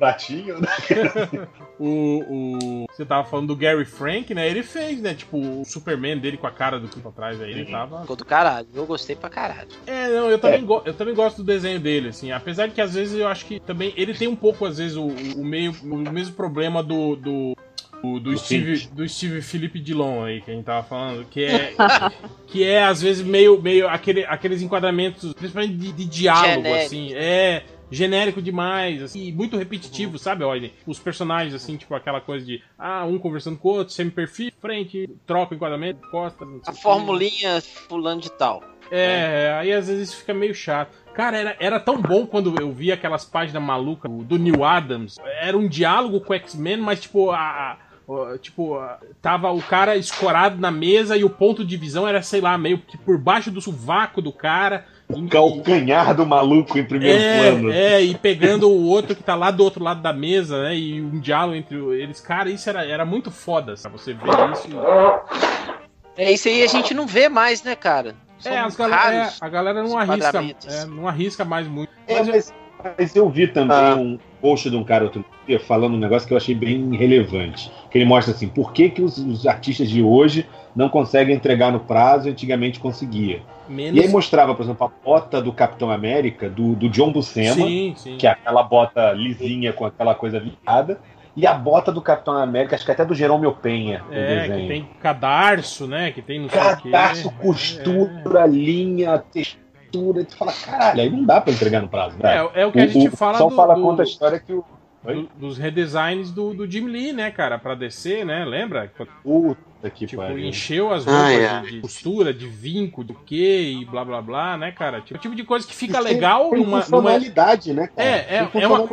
Ratinho, 0.00 0.60
né? 0.60 0.68
O, 1.82 2.82
o- 2.82 2.84
Você 2.90 3.06
tava 3.06 3.26
falando 3.26 3.46
do 3.48 3.56
Gary 3.56 3.86
Frank, 3.86 4.34
né? 4.34 4.46
Ele 4.46 4.62
fez, 4.62 5.00
né? 5.00 5.14
Tipo, 5.14 5.38
o 5.38 5.64
Superman 5.64 6.18
dele 6.18 6.36
com 6.36 6.46
a 6.46 6.50
cara 6.50 6.78
do 6.78 6.86
tempo 6.88 7.08
atrás 7.08 7.40
aí, 7.40 7.50
ele 7.52 7.64
tava. 7.70 8.02
Ficou 8.02 8.16
do 8.16 8.24
caralho. 8.26 8.66
Eu 8.74 8.84
gostei 8.84 9.16
pra 9.16 9.30
caralho. 9.30 9.68
É, 9.86 10.08
não, 10.08 10.30
eu 10.30 10.38
também, 10.38 10.62
go- 10.62 10.82
eu 10.84 10.92
também 10.92 11.14
gosto 11.14 11.38
do 11.38 11.44
desenho 11.44 11.80
dele, 11.80 12.08
assim. 12.10 12.32
Apesar 12.32 12.66
de 12.66 12.74
que 12.74 12.82
às 12.82 12.92
vezes 12.94 13.18
eu 13.18 13.26
acho 13.26 13.46
que 13.46 13.58
também. 13.60 13.94
Ele 13.96 14.12
tem 14.12 14.28
um 14.28 14.36
pouco, 14.36 14.66
às 14.66 14.76
vezes, 14.76 14.94
o, 14.94 15.06
o 15.06 15.42
meio. 15.42 15.74
O 15.82 15.96
mesmo 15.96 16.34
problema 16.34 16.82
do. 16.82 17.16
do 17.16 17.56
do, 18.02 18.18
do 18.18 18.30
Do 18.32 18.38
Steve, 18.38 18.86
do 18.92 19.06
Steve 19.08 19.40
Felipe 19.42 19.78
Dilon 19.78 20.24
aí, 20.24 20.40
que 20.42 20.50
a 20.50 20.54
gente 20.54 20.64
tava 20.64 20.82
falando, 20.86 21.24
que 21.26 21.44
é, 21.44 21.74
que 22.48 22.64
é 22.64 22.82
às 22.82 23.00
vezes 23.02 23.22
meio, 23.22 23.60
meio 23.60 23.86
aquele, 23.88 24.24
aqueles 24.24 24.62
enquadramentos, 24.62 25.34
principalmente 25.34 25.74
de, 25.76 25.92
de 25.92 26.04
diálogo, 26.06 26.46
Genérico. 26.62 26.84
assim, 26.86 27.12
é 27.14 27.62
genérico 27.90 28.40
demais, 28.40 29.02
assim, 29.02 29.32
muito 29.32 29.56
repetitivo, 29.56 30.18
sabe, 30.18 30.44
Olha, 30.44 30.70
Os 30.86 30.98
personagens, 30.98 31.54
assim, 31.54 31.76
tipo 31.76 31.94
aquela 31.94 32.20
coisa 32.20 32.44
de, 32.44 32.62
ah, 32.78 33.04
um 33.04 33.18
conversando 33.18 33.58
com 33.58 33.68
o 33.68 33.72
outro, 33.72 33.92
semi-perfil, 33.92 34.52
frente, 34.60 35.08
troca 35.26 35.52
o 35.52 35.56
enquadramento, 35.56 36.00
costa, 36.10 36.44
A 36.66 36.72
formulinha 36.72 37.60
fulano 37.60 38.20
de 38.20 38.30
tal. 38.30 38.62
É, 38.90 39.54
aí 39.58 39.72
às 39.72 39.86
vezes 39.86 40.12
fica 40.14 40.34
meio 40.34 40.54
chato. 40.54 40.90
Cara, 41.14 41.36
era, 41.36 41.56
era 41.60 41.80
tão 41.80 42.00
bom 42.00 42.26
quando 42.26 42.60
eu 42.60 42.72
via 42.72 42.94
aquelas 42.94 43.24
páginas 43.24 43.62
malucas 43.62 44.10
do, 44.10 44.38
Neil 44.38 44.64
Adams. 44.64 45.16
Era 45.40 45.56
um 45.56 45.68
diálogo 45.68 46.20
com 46.20 46.32
o 46.32 46.36
X-Men, 46.36 46.78
mas 46.78 47.00
tipo, 47.00 47.30
a, 47.30 47.38
a- 47.38 48.38
tipo, 48.38 48.76
a- 48.76 48.98
tava 49.22 49.50
o 49.52 49.62
cara 49.62 49.96
escorado 49.96 50.58
na 50.60 50.70
mesa 50.70 51.16
e 51.16 51.22
o 51.24 51.30
ponto 51.30 51.64
de 51.64 51.76
visão 51.76 52.06
era, 52.06 52.22
sei 52.22 52.40
lá, 52.40 52.56
meio 52.58 52.78
que 52.78 52.98
por 52.98 53.16
baixo 53.18 53.50
do 53.50 53.60
sovaco 53.60 54.20
do 54.20 54.32
cara. 54.32 54.86
O 55.12 55.28
calcanhar 55.28 56.14
do 56.14 56.24
maluco 56.26 56.78
em 56.78 56.84
primeiro 56.84 57.18
plano. 57.18 57.72
É, 57.72 57.94
é, 57.94 58.02
e 58.02 58.14
pegando 58.14 58.68
o 58.70 58.86
outro 58.86 59.14
que 59.16 59.22
tá 59.22 59.34
lá 59.34 59.50
do 59.50 59.62
outro 59.64 59.82
lado 59.82 60.00
da 60.02 60.12
mesa, 60.12 60.62
né? 60.62 60.76
E 60.76 61.00
um 61.00 61.18
diálogo 61.18 61.56
entre 61.56 61.76
eles. 62.00 62.20
Cara, 62.20 62.48
isso 62.50 62.68
era, 62.68 62.84
era 62.86 63.04
muito 63.04 63.30
foda, 63.30 63.76
sabe? 63.76 63.98
Você 63.98 64.12
vê 64.14 64.20
isso. 64.52 64.68
e- 64.68 66.22
É 66.22 66.32
isso 66.32 66.48
aí 66.48 66.62
a 66.62 66.66
gente 66.66 66.92
não 66.94 67.06
vê 67.06 67.28
mais, 67.28 67.62
né, 67.62 67.74
cara? 67.74 68.14
São 68.38 68.52
É, 68.52 68.58
as 68.58 68.74
galera, 68.76 69.14
é, 69.16 69.30
a 69.40 69.48
galera 69.48 69.82
não 69.82 69.98
arrisca, 69.98 70.38
é, 70.68 70.84
não 70.86 71.06
arrisca 71.06 71.44
mais 71.44 71.66
muito. 71.68 71.90
É, 72.06 72.18
Mas 72.18 72.28
eu- 72.28 72.34
mas, 72.34 72.54
mas 72.98 73.16
eu 73.16 73.28
vi 73.28 73.46
também 73.46 73.76
Ah. 73.76 73.94
um 73.96 74.18
post 74.40 74.70
de 74.70 74.76
um 74.76 74.82
cara 74.84 75.04
outro 75.04 75.24
dia 75.46 75.60
falando 75.60 75.94
um 75.94 75.98
negócio 75.98 76.26
que 76.26 76.32
eu 76.32 76.38
achei 76.38 76.54
bem 76.54 76.96
relevante. 76.96 77.70
Que 77.90 77.98
ele 77.98 78.06
mostra 78.06 78.32
assim, 78.34 78.48
por 78.48 78.72
que, 78.72 78.88
que 78.88 79.02
os, 79.02 79.18
os 79.18 79.46
artistas 79.46 79.88
de 79.90 80.02
hoje 80.02 80.46
não 80.74 80.88
conseguem 80.88 81.34
entregar 81.34 81.70
no 81.70 81.80
prazo 81.80 82.28
e 82.28 82.30
antigamente 82.30 82.80
conseguia. 82.80 83.42
Menos... 83.70 83.98
E 83.98 84.02
aí 84.02 84.08
mostrava, 84.08 84.54
por 84.54 84.62
exemplo, 84.64 84.86
a 84.86 85.04
bota 85.04 85.40
do 85.40 85.52
Capitão 85.52 85.90
América, 85.90 86.48
do, 86.50 86.74
do 86.74 86.88
John 86.88 87.12
Buscema, 87.12 87.54
Sim, 87.54 87.94
sim. 87.96 88.16
que 88.18 88.26
é 88.26 88.30
aquela 88.30 88.62
bota 88.62 89.12
lisinha 89.12 89.72
com 89.72 89.84
aquela 89.86 90.14
coisa 90.14 90.40
virada, 90.40 91.00
e 91.36 91.46
a 91.46 91.54
bota 91.54 91.92
do 91.92 92.02
Capitão 92.02 92.34
América, 92.36 92.74
acho 92.74 92.84
que 92.84 92.90
até 92.90 93.04
do 93.04 93.14
Jerome 93.14 93.50
Penha, 93.62 94.02
o 94.10 94.12
É, 94.12 94.40
desenho. 94.48 94.60
que 94.62 94.68
tem 94.68 94.88
cadarço, 95.00 95.86
né? 95.86 96.10
Que 96.10 96.20
tem 96.20 96.40
não 96.40 96.48
sei 96.48 96.60
o 96.60 96.76
quê. 96.76 96.90
Cadastro, 96.90 97.30
costura, 97.32 98.46
linha, 98.46 99.18
textura. 99.32 100.24
Tu 100.24 100.36
fala, 100.36 100.52
caralho, 100.52 101.00
aí 101.00 101.10
não 101.10 101.24
dá 101.24 101.40
pra 101.40 101.52
entregar 101.52 101.80
no 101.82 101.88
prazo, 101.88 102.16
né? 102.20 102.36
É, 102.54 102.62
é 102.62 102.66
o 102.66 102.72
que 102.72 102.80
a 102.80 102.86
gente 102.86 103.10
fala 103.16 103.38
Só 103.38 103.48
do- 103.48 103.54
fala 103.56 103.74
do- 103.74 103.82
conta 103.82 104.02
a 104.02 104.04
história 104.04 104.38
que 104.38 104.52
o, 104.52 104.64
do- 105.04 105.28
dos 105.36 105.56
redesigns 105.58 106.30
do, 106.30 106.52
do 106.52 106.70
Jim 106.70 106.86
Lee, 106.86 107.12
né, 107.12 107.30
cara, 107.30 107.58
pra 107.58 107.74
descer, 107.74 108.24
né? 108.26 108.44
Lembra? 108.44 108.92
Puta 109.22 109.60
Tipo, 109.88 110.16
pariu. 110.16 110.38
encheu 110.40 110.92
as 110.92 111.06
Ah, 111.08 111.10
roupas 111.28 111.32
é. 111.40 111.60
de, 111.62 111.70
de 111.72 111.80
costura, 111.80 112.34
de 112.34 112.46
vinco, 112.46 113.02
do 113.02 113.14
que 113.14 113.80
e 113.80 113.84
blá 113.86 114.04
blá 114.04 114.20
blá, 114.20 114.58
né, 114.58 114.72
cara? 114.72 115.00
Tipo, 115.00 115.18
o 115.18 115.22
tipo 115.22 115.34
de 115.34 115.44
coisa 115.44 115.66
que 115.66 115.74
fica 115.74 116.02
tem- 116.02 116.12
legal 116.14 116.50
tem 116.50 116.58
numa, 116.58 116.66
numa. 116.70 116.82
funcionalidade, 116.82 117.72
né, 117.72 117.86
cara? 117.94 118.08
É, 118.08 118.12
é, 118.36 118.48
é, 118.54 118.66
uma, 118.66 118.88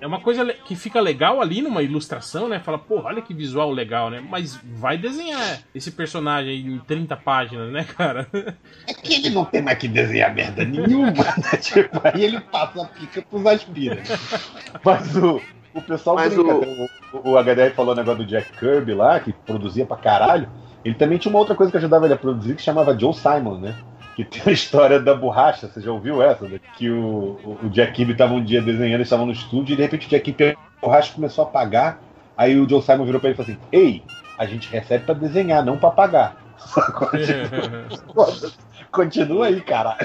é 0.00 0.06
uma 0.06 0.20
coisa 0.20 0.44
que 0.52 0.76
fica 0.76 1.00
legal 1.00 1.40
ali 1.40 1.62
numa 1.62 1.82
ilustração, 1.82 2.48
né? 2.48 2.60
Fala, 2.60 2.78
porra, 2.78 3.04
olha 3.06 3.22
que 3.22 3.32
visual 3.32 3.70
legal, 3.70 4.10
né? 4.10 4.22
Mas 4.28 4.58
vai 4.62 4.98
desenhar 4.98 5.60
esse 5.74 5.90
personagem 5.90 6.50
aí 6.50 6.60
em 6.66 6.78
30 6.80 7.16
páginas, 7.16 7.72
né, 7.72 7.84
cara? 7.96 8.26
É 8.86 8.92
que 8.92 9.14
ele 9.14 9.30
não 9.30 9.44
tem 9.44 9.62
mais 9.62 9.78
que 9.78 9.88
desenhar 9.88 10.34
merda 10.34 10.64
nenhuma, 10.64 11.10
né? 11.12 11.56
Tipo, 11.62 12.00
aí 12.04 12.24
ele 12.24 12.40
passa 12.40 12.82
a 12.82 12.84
pica 12.86 13.22
pros 13.22 13.46
aspira. 13.46 14.02
Mas 14.84 15.16
o, 15.16 15.40
o 15.76 15.82
pessoal 15.82 16.16
Mas 16.16 16.34
brinca, 16.34 16.54
o- 16.54 16.88
o, 17.12 17.30
o 17.32 17.38
HDR 17.42 17.72
falou 17.74 17.92
o 17.92 17.96
negócio 17.96 18.24
do 18.24 18.26
Jack 18.26 18.52
Kirby 18.58 18.94
lá, 18.94 19.20
que 19.20 19.32
produzia 19.32 19.84
pra 19.86 19.96
caralho. 19.96 20.48
Ele 20.84 20.94
também 20.94 21.18
tinha 21.18 21.30
uma 21.30 21.38
outra 21.40 21.54
coisa 21.54 21.70
que 21.70 21.78
ajudava 21.78 22.04
ele 22.06 22.14
a 22.14 22.18
produzir, 22.18 22.54
que 22.54 22.62
chamava 22.62 22.96
Joe 22.98 23.12
Simon, 23.14 23.58
né? 23.58 23.74
Que 24.14 24.24
tem 24.24 24.42
a 24.46 24.50
história 24.52 25.00
da 25.00 25.14
borracha, 25.14 25.68
você 25.68 25.80
já 25.80 25.90
ouviu 25.92 26.22
essa? 26.22 26.46
né? 26.48 26.60
Que 26.76 26.90
o, 26.90 27.58
o- 27.62 27.68
Jack 27.70 27.92
Kirby 27.92 28.14
tava 28.14 28.34
um 28.34 28.42
dia 28.44 28.60
desenhando, 28.62 28.94
eles 28.94 29.06
estavam 29.06 29.26
no 29.26 29.32
estúdio, 29.32 29.72
e 29.72 29.76
de 29.76 29.82
repente 29.82 30.06
o 30.06 30.10
Jack 30.10 30.24
Kirby 30.32 30.38
pegou 30.38 30.62
a 30.82 30.86
borracha 30.86 31.10
e 31.10 31.14
começou 31.14 31.44
a 31.44 31.48
apagar. 31.48 31.98
Aí 32.36 32.58
o 32.58 32.68
Joe 32.68 32.82
Simon 32.82 33.04
virou 33.04 33.20
pra 33.20 33.30
ele 33.30 33.40
e 33.40 33.44
falou 33.44 33.52
assim: 33.52 33.60
Ei, 33.72 34.02
a 34.38 34.46
gente 34.46 34.70
recebe 34.70 35.04
pra 35.04 35.14
desenhar, 35.14 35.64
não 35.64 35.76
pra 35.78 35.90
pagar. 35.90 36.36
Continua 38.92 39.46
aí, 39.46 39.60
caralho. 39.60 39.98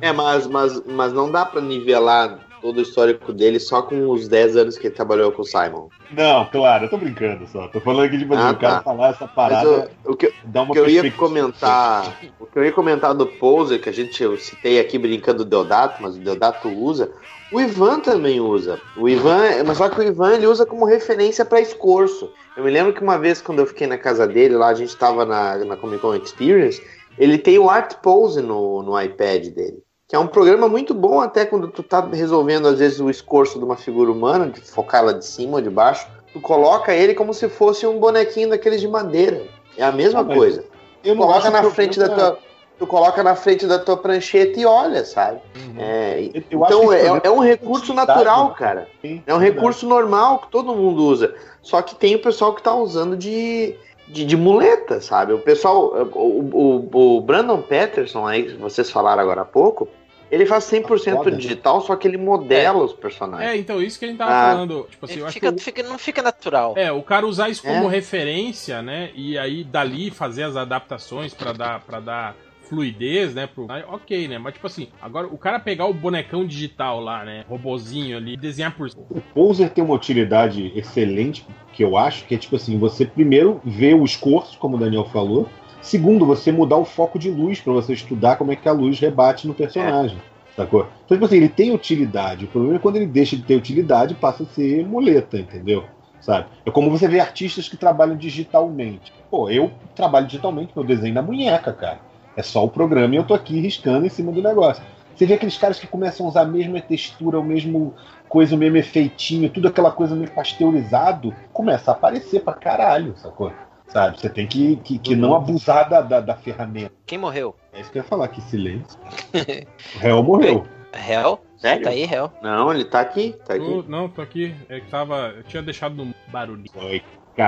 É, 0.00 0.12
mas, 0.12 0.46
mas, 0.46 0.82
mas 0.86 1.12
não 1.12 1.30
dá 1.30 1.44
pra 1.44 1.60
nivelar 1.60 2.38
todo 2.60 2.78
o 2.78 2.82
histórico 2.82 3.32
dele 3.32 3.58
só 3.58 3.82
com 3.82 4.10
os 4.10 4.28
10 4.28 4.56
anos 4.56 4.78
que 4.78 4.86
ele 4.86 4.94
trabalhou 4.94 5.32
com 5.32 5.42
o 5.42 5.44
Simon. 5.44 5.88
Não, 6.12 6.44
claro, 6.46 6.84
eu 6.84 6.90
tô 6.90 6.96
brincando 6.98 7.46
só. 7.46 7.68
Tô 7.68 7.80
falando 7.80 8.06
aqui, 8.06 8.18
tipo 8.18 8.34
assim, 8.34 8.42
Ah, 8.42 8.50
o 8.50 8.56
cara 8.56 8.74
tá. 8.76 8.82
falar 8.82 9.08
essa 9.10 9.26
parada. 9.28 9.90
o, 10.04 10.12
o 10.12 10.16
que, 10.16 10.32
dá 10.44 10.62
uma 10.62 10.70
o 10.70 10.74
que 10.74 10.78
eu 10.80 10.88
ia 10.88 11.10
comentar, 11.12 12.18
o 12.38 12.46
que 12.46 12.58
eu 12.58 12.64
ia 12.64 12.72
comentar 12.72 13.14
do 13.14 13.26
Poser, 13.26 13.80
que 13.80 13.88
a 13.88 13.92
gente 13.92 14.22
eu 14.22 14.36
citei 14.36 14.78
aqui 14.80 14.98
brincando 14.98 15.44
do 15.44 15.50
Deodato, 15.50 16.02
mas 16.02 16.16
o 16.16 16.20
Deodato 16.20 16.68
usa, 16.68 17.12
o 17.52 17.60
Ivan 17.60 18.00
também 18.00 18.40
usa. 18.40 18.80
O 18.96 19.08
Ivan, 19.08 19.64
mas 19.66 19.78
só 19.78 19.88
que 19.88 19.98
o 20.00 20.02
Ivan 20.02 20.34
ele 20.34 20.46
usa 20.46 20.64
como 20.64 20.84
referência 20.84 21.44
para 21.44 21.60
escorço. 21.60 22.30
Eu 22.56 22.64
me 22.64 22.70
lembro 22.70 22.92
que 22.92 23.02
uma 23.02 23.18
vez 23.18 23.40
quando 23.40 23.60
eu 23.60 23.66
fiquei 23.66 23.86
na 23.86 23.98
casa 23.98 24.26
dele, 24.26 24.56
lá 24.56 24.68
a 24.68 24.74
gente 24.74 24.96
tava 24.96 25.24
na, 25.24 25.56
na 25.64 25.76
Comic 25.76 26.00
Con 26.00 26.14
Experience, 26.14 26.82
ele 27.18 27.38
tem 27.38 27.58
o 27.58 27.68
Art 27.68 27.94
Pose 28.02 28.40
no, 28.40 28.82
no 28.82 29.00
iPad 29.00 29.48
dele. 29.48 29.82
Que 30.10 30.16
é 30.16 30.18
um 30.18 30.26
programa 30.26 30.68
muito 30.68 30.92
bom 30.92 31.20
até 31.20 31.46
quando 31.46 31.68
tu 31.68 31.84
tá 31.84 32.00
resolvendo, 32.12 32.66
às 32.66 32.80
vezes, 32.80 32.98
o 32.98 33.08
escorço 33.08 33.60
de 33.60 33.64
uma 33.64 33.76
figura 33.76 34.10
humana, 34.10 34.48
de 34.48 34.60
focar 34.60 35.02
ela 35.02 35.14
de 35.14 35.24
cima 35.24 35.58
ou 35.58 35.60
de 35.62 35.70
baixo. 35.70 36.04
Tu 36.32 36.40
coloca 36.40 36.92
ele 36.92 37.14
como 37.14 37.32
se 37.32 37.48
fosse 37.48 37.86
um 37.86 38.00
bonequinho 38.00 38.48
daqueles 38.50 38.80
de 38.80 38.88
madeira. 38.88 39.44
É 39.78 39.84
a 39.84 39.92
mesma 39.92 40.22
Ah, 40.22 40.24
coisa. 40.24 40.64
Eu 41.04 41.14
não 41.14 41.26
coloca 41.28 41.48
na 41.48 41.62
frente 41.70 41.96
da 42.00 42.08
tua. 42.08 42.38
Tu 42.76 42.86
coloca 42.88 43.22
na 43.22 43.36
frente 43.36 43.66
da 43.68 43.78
tua 43.78 43.96
prancheta 43.96 44.58
e 44.58 44.66
olha, 44.66 45.04
sabe? 45.04 45.38
É, 45.78 46.30
Uhum. 46.34 46.42
eu 46.50 46.64
acho 46.64 46.74
então 46.74 46.92
é, 46.92 47.20
é 47.22 47.30
um 47.30 47.38
recurso 47.38 47.94
natural, 47.94 48.48
né? 48.48 48.54
cara. 48.58 48.88
Sim, 49.00 49.22
É 49.26 49.32
um 49.32 49.38
verdade. 49.38 49.60
recurso 49.60 49.86
normal 49.86 50.40
que 50.40 50.50
todo 50.50 50.74
mundo 50.74 51.04
usa. 51.04 51.32
Só 51.62 51.82
que 51.82 51.94
tem 51.94 52.16
o 52.16 52.22
pessoal 52.22 52.52
que 52.52 52.62
tá 52.62 52.74
usando 52.74 53.16
de, 53.16 53.76
de, 54.08 54.24
de 54.24 54.36
muleta, 54.36 55.00
sabe? 55.00 55.34
O 55.34 55.38
pessoal. 55.38 55.92
O, 56.14 56.88
o, 56.90 57.16
o 57.16 57.20
Brandon 57.20 57.62
Peterson 57.62 58.26
aí, 58.26 58.44
que 58.44 58.56
vocês 58.56 58.90
falaram 58.90 59.22
agora 59.22 59.42
há 59.42 59.44
pouco, 59.44 59.86
ele 60.30 60.46
faz 60.46 60.64
100% 60.64 61.16
foda, 61.16 61.30
né? 61.30 61.36
digital, 61.36 61.80
só 61.80 61.96
que 61.96 62.06
ele 62.06 62.16
modela 62.16 62.84
os 62.84 62.92
personagens. 62.92 63.50
É, 63.50 63.56
então, 63.56 63.82
isso 63.82 63.98
que 63.98 64.04
a 64.04 64.08
gente 64.08 64.18
tava 64.18 64.30
Ah. 64.30 64.50
falando. 64.52 64.86
Tipo 64.90 65.04
assim, 65.06 65.18
eu 65.20 65.24
acho 65.26 65.34
Fica, 65.34 65.50
o- 65.50 65.58
fica- 65.58 65.82
não 65.82 65.98
fica 65.98 66.22
natural. 66.22 66.74
É, 66.76 66.90
o 66.92 67.02
cara 67.02 67.26
usar 67.26 67.48
isso 67.48 67.62
como 67.62 67.88
É. 67.88 67.90
referência, 67.90 68.80
né? 68.82 69.10
E 69.14 69.36
aí 69.38 69.64
dali 69.64 70.10
fazer 70.10 70.44
as 70.44 70.56
adaptações 70.56 71.34
pra 71.34 71.52
dar 71.52 71.80
para 71.80 72.00
dar 72.00 72.36
fluidez, 72.68 73.34
né? 73.34 73.48
Pro... 73.48 73.66
ok, 73.88 74.28
né? 74.28 74.38
Mas 74.38 74.54
tipo 74.54 74.66
assim, 74.68 74.88
agora 75.02 75.26
o 75.26 75.36
cara 75.36 75.58
pegar 75.58 75.86
o 75.86 75.92
bonecão 75.92 76.46
digital 76.46 77.00
lá, 77.00 77.24
né? 77.24 77.44
Robozinho 77.48 78.16
ali, 78.16 78.34
e 78.34 78.36
desenhar 78.36 78.72
por 78.76 78.88
O 79.10 79.20
Poser 79.34 79.70
tem 79.70 79.82
uma 79.82 79.94
utilidade 79.94 80.70
excelente, 80.76 81.44
que 81.72 81.82
eu 81.82 81.96
acho, 81.96 82.24
que 82.26 82.34
é 82.36 82.38
tipo 82.38 82.54
assim, 82.54 82.78
você 82.78 83.04
primeiro 83.04 83.60
vê 83.64 83.92
o 83.92 84.04
escorço, 84.04 84.56
como 84.58 84.76
o 84.76 84.78
Daniel 84.80 85.04
falou. 85.06 85.48
Segundo, 85.82 86.26
você 86.26 86.52
mudar 86.52 86.76
o 86.76 86.84
foco 86.84 87.18
de 87.18 87.30
luz 87.30 87.60
pra 87.60 87.72
você 87.72 87.92
estudar 87.92 88.36
como 88.36 88.52
é 88.52 88.56
que 88.56 88.68
a 88.68 88.72
luz 88.72 88.98
rebate 89.00 89.46
no 89.46 89.54
personagem. 89.54 90.18
Sacou? 90.56 90.86
Então, 91.04 91.16
tipo 91.16 91.24
assim, 91.24 91.36
ele 91.36 91.48
tem 91.48 91.72
utilidade. 91.72 92.44
O 92.44 92.48
problema 92.48 92.76
é 92.76 92.78
quando 92.78 92.96
ele 92.96 93.06
deixa 93.06 93.36
de 93.36 93.42
ter 93.42 93.56
utilidade, 93.56 94.14
passa 94.14 94.42
a 94.42 94.46
ser 94.46 94.86
muleta, 94.86 95.38
entendeu? 95.38 95.84
Sabe? 96.20 96.48
É 96.66 96.70
como 96.70 96.90
você 96.90 97.08
vê 97.08 97.18
artistas 97.18 97.68
que 97.68 97.76
trabalham 97.76 98.16
digitalmente. 98.16 99.12
Pô, 99.30 99.48
eu 99.48 99.70
trabalho 99.94 100.26
digitalmente, 100.26 100.72
meu 100.76 100.84
desenho 100.84 101.14
na 101.14 101.22
munheca, 101.22 101.72
cara. 101.72 102.00
É 102.36 102.42
só 102.42 102.64
o 102.64 102.68
programa 102.68 103.14
e 103.14 103.16
eu 103.16 103.24
tô 103.24 103.32
aqui 103.32 103.58
riscando 103.58 104.06
em 104.06 104.10
cima 104.10 104.30
do 104.30 104.42
negócio. 104.42 104.82
Você 105.14 105.26
vê 105.26 105.34
aqueles 105.34 105.56
caras 105.56 105.78
que 105.78 105.86
começam 105.86 106.26
a 106.26 106.28
usar 106.28 106.42
a 106.42 106.46
mesma 106.46 106.80
textura, 106.80 107.38
o 107.38 107.44
mesmo 107.44 107.94
coisa, 108.28 108.54
o 108.54 108.58
mesmo 108.58 108.76
efeitinho, 108.76 109.50
tudo 109.50 109.68
aquela 109.68 109.90
coisa 109.90 110.14
meio 110.14 110.30
pasteurizado, 110.30 111.34
começa 111.52 111.90
a 111.90 111.94
aparecer 111.94 112.40
pra 112.42 112.52
caralho, 112.52 113.14
sacou? 113.16 113.52
Sabe? 113.92 114.20
Você 114.20 114.28
tem 114.30 114.46
que, 114.46 114.76
que, 114.76 114.98
que 114.98 115.16
não 115.16 115.34
abusar 115.34 115.88
da, 115.88 116.00
da, 116.00 116.20
da 116.20 116.36
ferramenta. 116.36 116.92
Quem 117.06 117.18
morreu? 117.18 117.56
É 117.72 117.80
isso 117.80 117.90
que 117.90 117.98
eu 117.98 118.02
ia 118.02 118.08
falar, 118.08 118.28
que 118.28 118.40
silêncio. 118.42 118.98
O 119.96 119.98
réu 119.98 120.22
morreu. 120.22 120.66
Hell? 120.92 121.40
Sério? 121.56 121.84
Tá 121.84 121.90
aí, 121.90 122.02
Hell. 122.04 122.32
Não, 122.42 122.72
ele 122.72 122.84
tá 122.84 123.00
aqui, 123.00 123.34
tá 123.44 123.54
aqui. 123.54 123.64
Tô- 123.64 123.84
não, 123.88 124.08
tô 124.08 124.22
aqui. 124.22 124.54
É 124.68 124.80
que 124.80 124.88
tava. 124.88 125.34
Eu 125.36 125.42
tinha 125.42 125.62
deixado 125.62 125.94
no 125.94 126.14
barulho. 126.28 126.64
Foi 126.72 127.02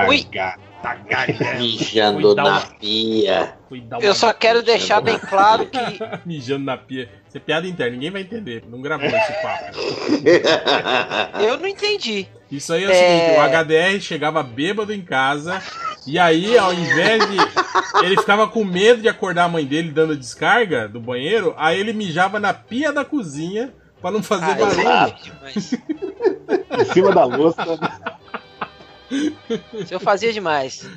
Ui. 0.08 0.24
cagar. 0.24 0.58
Mijando 1.58 2.34
na 2.34 2.44
uma- 2.44 2.60
pia. 2.78 3.54
Eu 4.00 4.14
só 4.14 4.32
quero 4.32 4.62
deixar 4.62 5.00
bem 5.00 5.18
claro 5.18 5.66
que 5.66 5.78
mijando 6.26 6.64
na 6.64 6.76
pia. 6.76 7.08
Isso 7.32 7.38
é 7.38 7.40
piada 7.40 7.66
interna, 7.66 7.92
ninguém 7.92 8.10
vai 8.10 8.20
entender. 8.20 8.62
Não 8.68 8.82
gravou 8.82 9.06
esse 9.08 9.32
papo. 9.40 9.64
eu 11.42 11.56
não 11.56 11.66
entendi. 11.66 12.26
Isso 12.50 12.74
aí 12.74 12.84
é 12.84 12.88
o 12.88 12.90
É. 12.90 12.94
seguinte, 12.94 13.38
o 13.38 13.42
HDR 13.42 13.98
chegava 14.02 14.42
bêbado 14.42 14.92
em 14.92 15.00
casa, 15.00 15.62
e 16.06 16.18
aí, 16.18 16.58
ao 16.58 16.74
invés 16.74 17.22
de. 17.30 17.38
Ele 18.04 18.18
ficava 18.18 18.46
com 18.46 18.62
medo 18.62 19.00
de 19.00 19.08
acordar 19.08 19.44
a 19.44 19.48
mãe 19.48 19.64
dele 19.64 19.90
dando 19.90 20.14
descarga 20.14 20.86
do 20.86 21.00
banheiro, 21.00 21.54
aí 21.56 21.80
ele 21.80 21.94
mijava 21.94 22.38
na 22.38 22.52
pia 22.52 22.92
da 22.92 23.02
cozinha 23.02 23.72
pra 24.02 24.10
não 24.10 24.22
fazer 24.22 24.50
Ah, 24.50 24.54
barulho. 24.54 24.80
exato, 24.82 25.32
mas 25.40 25.72
Em 26.80 26.84
cima 26.92 27.12
da 27.12 27.24
louça. 27.24 27.64
se 29.86 29.94
eu 29.94 30.00
fazia 30.00 30.34
demais. 30.34 30.86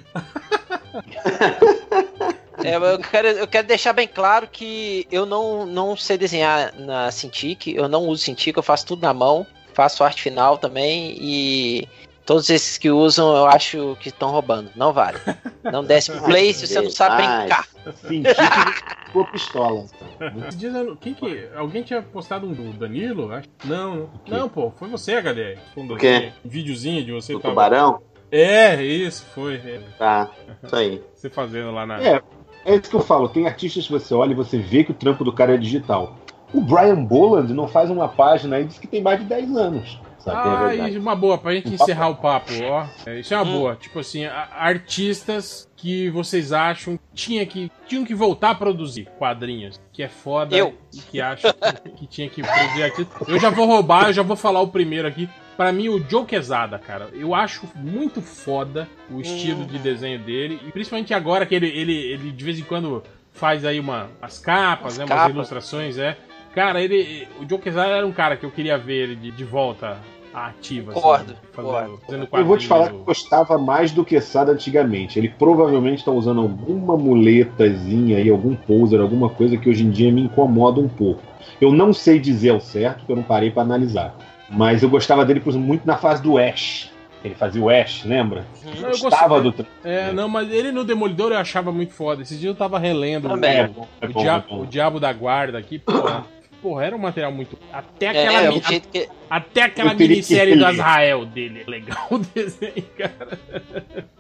É, 2.64 2.76
eu, 2.76 3.00
quero, 3.00 3.28
eu 3.28 3.48
quero 3.48 3.68
deixar 3.68 3.94
bem 3.94 4.08
claro 4.08 4.48
que 4.52 5.08
eu 5.12 5.26
não, 5.26 5.66
não 5.66 5.96
sei 5.96 6.18
desenhar 6.18 6.74
na 6.78 7.12
Cintiq, 7.12 7.74
eu 7.76 7.88
não 7.88 8.04
uso 8.08 8.24
Cintiq, 8.24 8.56
eu 8.58 8.64
faço 8.64 8.86
tudo 8.86 9.02
na 9.02 9.14
mão, 9.14 9.46
faço 9.74 10.04
arte 10.04 10.22
final 10.22 10.58
também 10.58 11.16
e 11.20 11.88
todos 12.26 12.50
esses 12.50 12.78
que 12.78 12.90
usam 12.90 13.36
eu 13.36 13.46
acho 13.46 13.98
que 14.00 14.10
estão 14.10 14.32
roubando. 14.32 14.72
Não 14.76 14.94
vale. 14.94 15.20
Não 15.64 15.84
desce 15.84 16.12
pro 16.12 16.24
play 16.24 16.54
se 16.54 16.66
você 16.68 16.82
não 16.82 16.90
sabe 16.90 17.18
brincar. 17.18 17.68
Senti 18.08 18.30
ficou 19.06 19.26
pistola. 19.28 19.86
Eu- 20.20 20.96
Quem 20.98 21.14
que. 21.14 21.48
Alguém 21.56 21.84
tinha 21.84 22.02
postado 22.02 22.48
um 22.48 22.54
do 22.54 22.74
Danilo? 22.74 23.32
Acho. 23.32 23.48
Não, 23.64 24.10
não, 24.28 24.50
pô, 24.50 24.72
foi 24.72 24.88
você, 24.90 25.14
HDR. 25.16 25.60
Um 25.78 25.92
O 25.92 25.98
quê? 25.98 26.32
videozinho 26.44 27.04
de 27.04 27.12
você. 27.12 27.34
Do 27.34 27.40
tava- 27.40 27.52
tubarão? 27.54 28.02
É, 28.32 28.82
isso, 28.84 29.24
foi. 29.34 29.56
é. 29.58 29.80
Tá, 30.00 30.30
isso 30.64 30.76
aí. 30.76 31.02
Você 31.16 31.30
fazendo 31.30 31.72
lá 31.72 31.86
na. 31.86 32.02
É, 32.02 32.22
é 32.66 32.76
isso 32.76 32.90
que 32.90 32.96
eu 32.96 33.02
falo. 33.02 33.30
Tem 33.30 33.46
artistas 33.48 33.86
que 33.86 33.92
você 33.92 34.14
olha 34.14 34.32
e 34.32 34.36
você 34.36 34.58
vê 34.58 34.84
que 34.84 34.92
o 34.92 34.96
trampo 34.96 35.24
do 35.24 35.32
cara 35.32 35.54
é 35.54 35.58
digital. 35.58 36.16
O 36.54 36.62
Brian 36.62 37.04
Boland 37.04 37.54
não 37.54 37.68
faz 37.68 37.90
uma 37.90 38.08
página 38.08 38.56
aí 38.58 38.64
diz 38.66 38.78
que 38.80 38.88
tem 38.88 39.02
mais 39.02 39.20
de 39.20 39.26
10 39.26 39.56
anos. 39.56 40.00
Sabe? 40.20 40.76
É 40.80 40.82
Ah, 40.82 40.90
e 40.90 40.98
uma 40.98 41.16
boa, 41.16 41.38
pra 41.38 41.54
gente 41.54 41.68
Um 41.68 41.72
papo- 41.72 41.84
encerrar 41.84 42.10
o 42.10 42.16
papo, 42.16 42.52
ó. 42.64 42.88
É, 43.06 43.20
isso 43.20 43.32
é 43.32 43.38
uma 43.38 43.46
Hum. 43.46 43.58
boa. 43.60 43.76
Tipo 43.76 44.00
assim, 44.00 44.26
a- 44.26 44.48
artistas 44.56 45.70
que 45.76 46.10
vocês 46.10 46.52
acham 46.52 46.98
tinha 47.14 47.46
que, 47.46 47.72
tinham 47.88 48.04
que 48.04 48.16
voltar 48.16 48.52
a 48.52 48.56
produzir 48.56 49.08
quadrinhos. 49.20 49.80
Que 49.94 50.02
é 50.02 50.08
foda 50.08 50.56
Eu. 50.56 50.74
e 50.94 50.98
que 50.98 51.22
acham 51.22 51.54
que, 51.84 51.90
que 51.92 52.08
tinha 52.08 52.28
que 52.30 52.42
produzir 52.42 52.84
artistas. 52.84 53.28
Eu 53.28 53.40
já 53.40 53.52
vou 53.52 53.68
roubar, 53.68 54.08
eu 54.08 54.14
já 54.14 54.24
vou 54.24 54.36
falar 54.36 54.62
o 54.62 54.68
primeiro 54.70 55.08
aqui. 55.08 55.30
Pra 55.58 55.72
mim, 55.72 55.88
o 55.90 56.04
Joe 56.10 56.26
Quesada, 56.26 56.78
cara, 56.78 57.10
eu 57.14 57.34
acho 57.34 57.68
muito 57.76 58.22
foda 58.22 58.88
o 59.10 59.22
estilo 59.22 59.62
Hum. 59.62 59.68
de 59.68 59.80
desenho 59.80 60.20
dele. 60.20 60.60
E 60.68 60.72
principalmente 60.72 61.14
agora 61.14 61.46
que 61.46 61.56
ele, 61.56 61.68
ele, 61.68 61.94
ele 61.94 62.32
de 62.32 62.44
vez 62.44 62.60
em 62.60 62.64
quando 62.64 63.02
faz 63.32 63.64
aí 63.66 63.80
uma, 63.80 64.10
as 64.22 64.38
capas, 64.38 64.94
As 64.94 64.98
né? 65.00 65.06
capas. 65.06 65.24
Umas 65.26 65.36
ilustrações, 65.36 65.98
é. 65.98 66.18
Cara, 66.54 66.82
ele. 66.82 67.28
O 67.42 67.50
Joe 67.50 67.60
Quesada 67.60 67.90
era 67.96 68.06
um 68.08 68.12
cara 68.12 68.36
que 68.38 68.46
eu 68.46 68.52
queria 68.52 68.78
ver 68.78 69.04
ele 69.04 69.16
de, 69.16 69.32
de 69.32 69.44
volta 69.44 69.98
à 70.34 70.48
ativa. 70.48 70.92
assim, 70.92 71.02
Concordo, 71.02 71.36
fazendo, 71.54 71.68
concordo. 71.68 71.98
fazendo 72.06 72.28
Eu 72.34 72.46
vou 72.46 72.58
te 72.58 72.68
falar 72.68 72.90
que 72.90 72.96
eu 72.96 73.04
gostava 73.04 73.58
mais 73.58 73.92
do 73.92 74.04
que 74.06 74.20
Sada 74.22 74.52
antigamente. 74.54 75.18
Ele 75.20 75.30
provavelmente 75.30 76.00
está 76.00 76.12
usando 76.12 76.42
alguma 76.42 76.98
muletazinha 76.98 78.18
aí, 78.18 78.30
algum 78.30 78.56
poser, 78.56 79.00
alguma 79.00 79.30
coisa 79.30 79.58
que 79.58 79.70
hoje 79.70 79.84
em 79.86 79.90
dia 79.90 80.12
me 80.12 80.22
incomoda 80.22 80.80
um 80.82 80.88
pouco. 80.90 81.22
Eu 81.60 81.72
não 81.72 81.94
sei 81.94 82.20
dizer 82.20 82.50
ao 82.50 82.60
certo, 82.60 83.00
porque 83.00 83.12
eu 83.14 83.16
não 83.18 83.24
parei 83.24 83.52
para 83.52 83.62
analisar. 83.64 84.16
Mas 84.50 84.84
eu 84.84 84.90
gostava 84.90 85.26
dele 85.26 85.40
por 85.40 85.50
exemplo, 85.50 85.68
muito 85.68 85.86
na 85.86 85.98
fase 85.98 86.22
do 86.22 86.38
Ash. 86.38 86.92
Ele 87.24 87.34
fazia 87.34 87.60
o 87.62 87.70
Ash, 87.72 88.04
lembra? 88.06 88.46
Não, 88.64 88.90
eu 88.90 89.00
Gostava 89.00 89.42
do. 89.42 89.52
gostei. 89.52 89.66
É, 89.84 90.12
não, 90.12 90.30
mas 90.30 90.52
ele 90.52 90.72
no 90.72 90.84
Demolidor 90.84 91.32
eu 91.32 91.38
achava 91.40 91.72
muito 91.72 91.92
foda. 91.94 92.22
Esses 92.22 92.40
dias 92.40 92.52
eu 92.54 92.56
tava 92.56 92.78
relendo 92.78 93.28
Também. 93.28 93.62
o, 93.62 93.64
É 93.64 93.68
bom, 93.68 93.88
é 94.02 94.06
o, 94.06 94.10
bom, 94.14 94.22
Dia- 94.22 94.32
é 94.32 94.40
bom. 94.52 94.62
o 94.62 94.66
Diabo 94.68 95.00
da 95.00 95.12
Guarda 95.12 95.58
aqui, 95.58 95.80
porra. 95.80 96.24
Porra, 96.62 96.86
era 96.86 96.96
um 96.96 97.00
material 97.00 97.32
muito. 97.32 97.58
Até 97.74 98.06
É, 98.08 98.10
aquela, 98.10 98.42
é, 98.44 98.50
mi- 98.50 98.58
o 98.60 98.64
jeito 98.64 98.88
que. 98.90 99.08
até 99.30 99.62
aquela 99.64 99.92
Eu 99.94 99.98
minissérie 99.98 100.56
do. 100.56 100.66
Azrael 100.66 101.26
dele. 101.26 101.64
É 101.66 101.70
legal 101.70 102.08
o 102.12 102.18
desenho, 102.34 102.84
cara. 102.98 103.40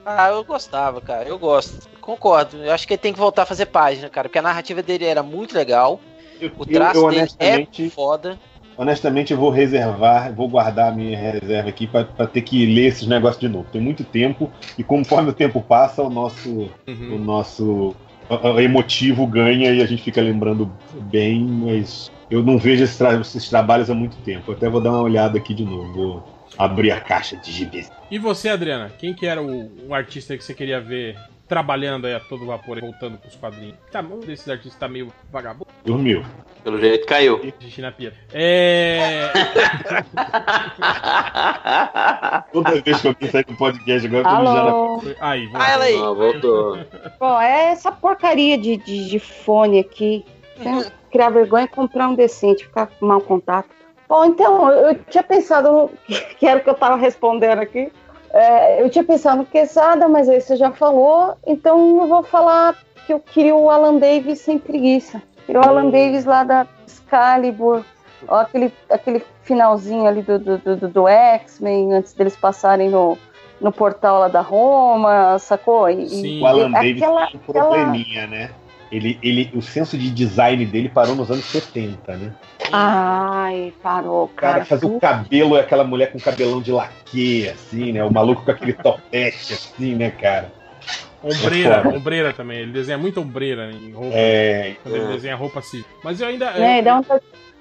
Ah, 0.05 0.29
eu 0.29 0.43
gostava, 0.43 0.99
cara. 1.01 1.27
Eu 1.29 1.37
gosto. 1.39 1.87
Concordo. 2.01 2.57
Eu 2.57 2.71
acho 2.71 2.87
que 2.87 2.93
ele 2.93 2.99
tem 3.01 3.13
que 3.13 3.19
voltar 3.19 3.43
a 3.43 3.45
fazer 3.47 3.67
página, 3.67 4.09
cara. 4.09 4.27
Porque 4.29 4.37
a 4.39 4.43
narrativa 4.43 4.81
dele 4.83 5.05
era 5.05 5.21
muito 5.23 5.55
legal. 5.55 5.99
Eu, 6.39 6.49
O 6.57 6.63
eu- 6.63 6.65
traço 6.65 6.99
eu 6.99 7.09
dele 7.09 7.21
honestamente, 7.21 7.85
é 7.85 7.89
foda. 7.89 8.39
Honestamente, 8.77 9.31
eu 9.33 9.39
vou 9.39 9.49
reservar, 9.49 10.33
vou 10.33 10.47
guardar 10.47 10.91
a 10.91 10.95
minha 10.95 11.17
reserva 11.17 11.69
aqui 11.69 11.87
pra 11.87 12.03
ter 12.27 12.41
que 12.41 12.65
ler 12.65 12.87
esses 12.87 13.07
negócios 13.07 13.39
de 13.39 13.47
novo. 13.49 13.67
Tem 13.71 13.81
muito 13.81 14.03
tempo 14.03 14.51
e 14.77 14.83
conforme 14.83 15.29
o 15.29 15.33
tempo 15.33 15.61
passa, 15.61 16.01
o 16.03 16.09
nosso, 16.09 16.69
o 16.87 17.17
nosso 17.17 17.95
emotivo 18.59 19.25
ganha 19.27 19.71
e 19.71 19.81
a 19.81 19.85
gente 19.85 20.01
fica 20.01 20.21
lembrando 20.21 20.71
bem, 20.93 21.43
mas 21.43 22.11
eu 22.29 22.41
não 22.41 22.57
vejo 22.57 22.83
esses, 22.83 22.97
tra- 22.97 23.19
esses 23.19 23.49
trabalhos 23.49 23.89
há 23.89 23.93
muito 23.93 24.17
tempo. 24.17 24.51
Eu 24.51 24.55
até 24.55 24.67
vou 24.69 24.81
dar 24.81 24.91
uma 24.91 25.01
olhada 25.01 25.37
aqui 25.37 25.53
de 25.53 25.63
novo. 25.63 25.93
Vou 25.93 26.23
abrir 26.57 26.91
a 26.91 26.99
caixa 26.99 27.35
de 27.37 27.51
gibis. 27.51 27.91
E 28.09 28.17
você, 28.17 28.49
Adriana? 28.49 28.91
Quem 28.97 29.13
que 29.13 29.25
era 29.25 29.41
o, 29.41 29.69
o 29.87 29.93
artista 29.93 30.37
que 30.37 30.43
você 30.43 30.53
queria 30.53 30.79
ver 30.79 31.17
trabalhando 31.47 32.07
aí 32.07 32.15
a 32.15 32.19
todo 32.19 32.45
vapor, 32.45 32.79
voltando 32.79 33.17
pros 33.17 33.35
quadrinhos? 33.35 33.75
Tá, 33.91 34.01
um 34.01 34.19
desses 34.21 34.47
artistas 34.47 34.79
tá 34.79 34.87
meio 34.87 35.11
vagabundo. 35.31 35.67
Dormiu. 35.83 36.23
Pelo 36.65 36.79
jeito 36.79 37.05
caiu. 37.05 37.39
Xixi 37.61 37.79
na 37.79 37.91
pia. 37.91 38.11
É. 38.33 39.29
Toda 42.51 42.81
vez 42.81 43.01
que 43.01 43.07
alguém 43.07 43.29
sai 43.29 43.43
do 43.43 43.55
podcast 43.55 44.07
agora, 44.07 44.27
eu 44.27 44.35
tô 44.35 44.39
mijando. 44.39 45.15
Aí, 45.19 45.47
Ah, 45.53 45.71
ela 45.71 45.83
aí. 45.85 45.95
Ah, 45.95 46.11
voltou. 46.11 46.79
Bom, 47.19 47.39
é 47.39 47.65
essa 47.71 47.91
porcaria 47.91 48.57
de, 48.57 48.77
de, 48.77 49.07
de 49.09 49.19
fone 49.19 49.79
aqui. 49.79 50.25
Tem 50.57 50.81
que 50.81 50.91
criar 51.11 51.29
vergonha 51.29 51.65
e 51.65 51.67
comprar 51.67 52.07
um 52.09 52.15
decente, 52.15 52.63
ficar 52.65 52.87
com 52.87 53.05
mau 53.05 53.21
contato. 53.21 53.69
Bom, 54.09 54.25
então, 54.25 54.71
eu, 54.71 54.89
eu 54.89 54.95
tinha 55.07 55.23
pensado, 55.23 55.71
no- 55.71 55.91
que 56.39 56.47
era 56.47 56.59
o 56.59 56.63
que 56.63 56.69
eu 56.69 56.73
estava 56.73 56.95
respondendo 56.95 57.59
aqui. 57.59 57.91
É, 58.33 58.81
eu 58.81 58.89
tinha 58.89 59.03
pensado 59.03 59.37
no 59.37 59.45
Quesada, 59.45 60.07
mas 60.09 60.27
aí 60.27 60.41
você 60.41 60.55
já 60.57 60.71
falou, 60.71 61.35
então 61.45 62.01
eu 62.01 62.07
vou 62.07 62.23
falar 62.23 62.75
que 63.05 63.13
eu 63.13 63.19
queria 63.19 63.53
o 63.55 63.69
Alan 63.69 63.97
Davis 63.97 64.39
sem 64.41 64.57
preguiça. 64.57 65.21
Queria 65.45 65.61
o 65.61 65.67
Alan 65.67 65.89
Davis 65.89 66.25
lá 66.25 66.43
da 66.43 66.65
Excalibur, 66.87 67.83
ó, 68.27 68.39
aquele, 68.41 68.73
aquele 68.89 69.23
finalzinho 69.43 70.07
ali 70.07 70.21
do, 70.21 70.39
do, 70.39 70.57
do, 70.57 70.87
do 70.87 71.07
X-Men, 71.07 71.93
antes 71.93 72.13
deles 72.13 72.35
passarem 72.35 72.89
no, 72.89 73.17
no 73.61 73.71
portal 73.71 74.19
lá 74.19 74.27
da 74.27 74.41
Roma, 74.41 75.37
sacou? 75.39 75.89
E, 75.89 76.03
e- 76.03 76.09
Sim. 76.09 76.41
O 76.41 76.47
Alan 76.47 76.69
e 76.69 76.71
Davis 76.73 77.01
aquela- 77.01 77.27
tem 77.27 77.35
um 77.35 77.39
aquela- 77.49 77.65
probleminha, 77.69 78.27
né? 78.27 78.49
Ele, 78.91 79.19
ele, 79.21 79.51
o 79.55 79.61
senso 79.63 79.97
de 79.97 80.09
design 80.11 80.63
dele 80.65 80.87
parou 80.87 81.15
nos 81.15 81.29
anos 81.29 81.43
70, 81.45 82.15
né? 82.15 82.31
Ai, 82.71 83.73
parou, 83.81 84.25
O 84.25 84.27
cara 84.29 84.51
cara. 84.53 84.63
que 84.63 84.69
fazia 84.69 84.87
o 84.89 84.99
cabelo 84.99 85.57
é 85.57 85.61
aquela 85.61 85.83
mulher 85.83 86.11
com 86.11 86.19
cabelão 86.19 86.61
de 86.61 86.71
laque, 86.71 87.49
assim, 87.49 87.91
né? 87.91 88.03
O 88.03 88.13
maluco 88.13 88.45
com 88.45 88.51
aquele 88.51 88.73
topete, 88.73 89.53
assim, 89.53 89.95
né, 89.95 90.11
cara? 90.11 90.51
Ombreira, 91.23 91.81
É 91.85 91.87
ombreira 91.87 92.33
também. 92.33 92.59
Ele 92.59 92.71
desenha 92.71 92.97
muito 92.97 93.19
ombreira 93.19 93.71
em 93.71 93.91
roupa. 93.91 94.15
É, 94.15 94.75
Quando 94.83 94.95
ele 94.95 95.07
desenha 95.07 95.35
roupa 95.35 95.59
assim. 95.59 95.83
Mas 96.03 96.21
eu 96.21 96.27
ainda. 96.27 96.51
Eu- 96.51 96.83
dá 96.83 96.99
um 96.99 97.03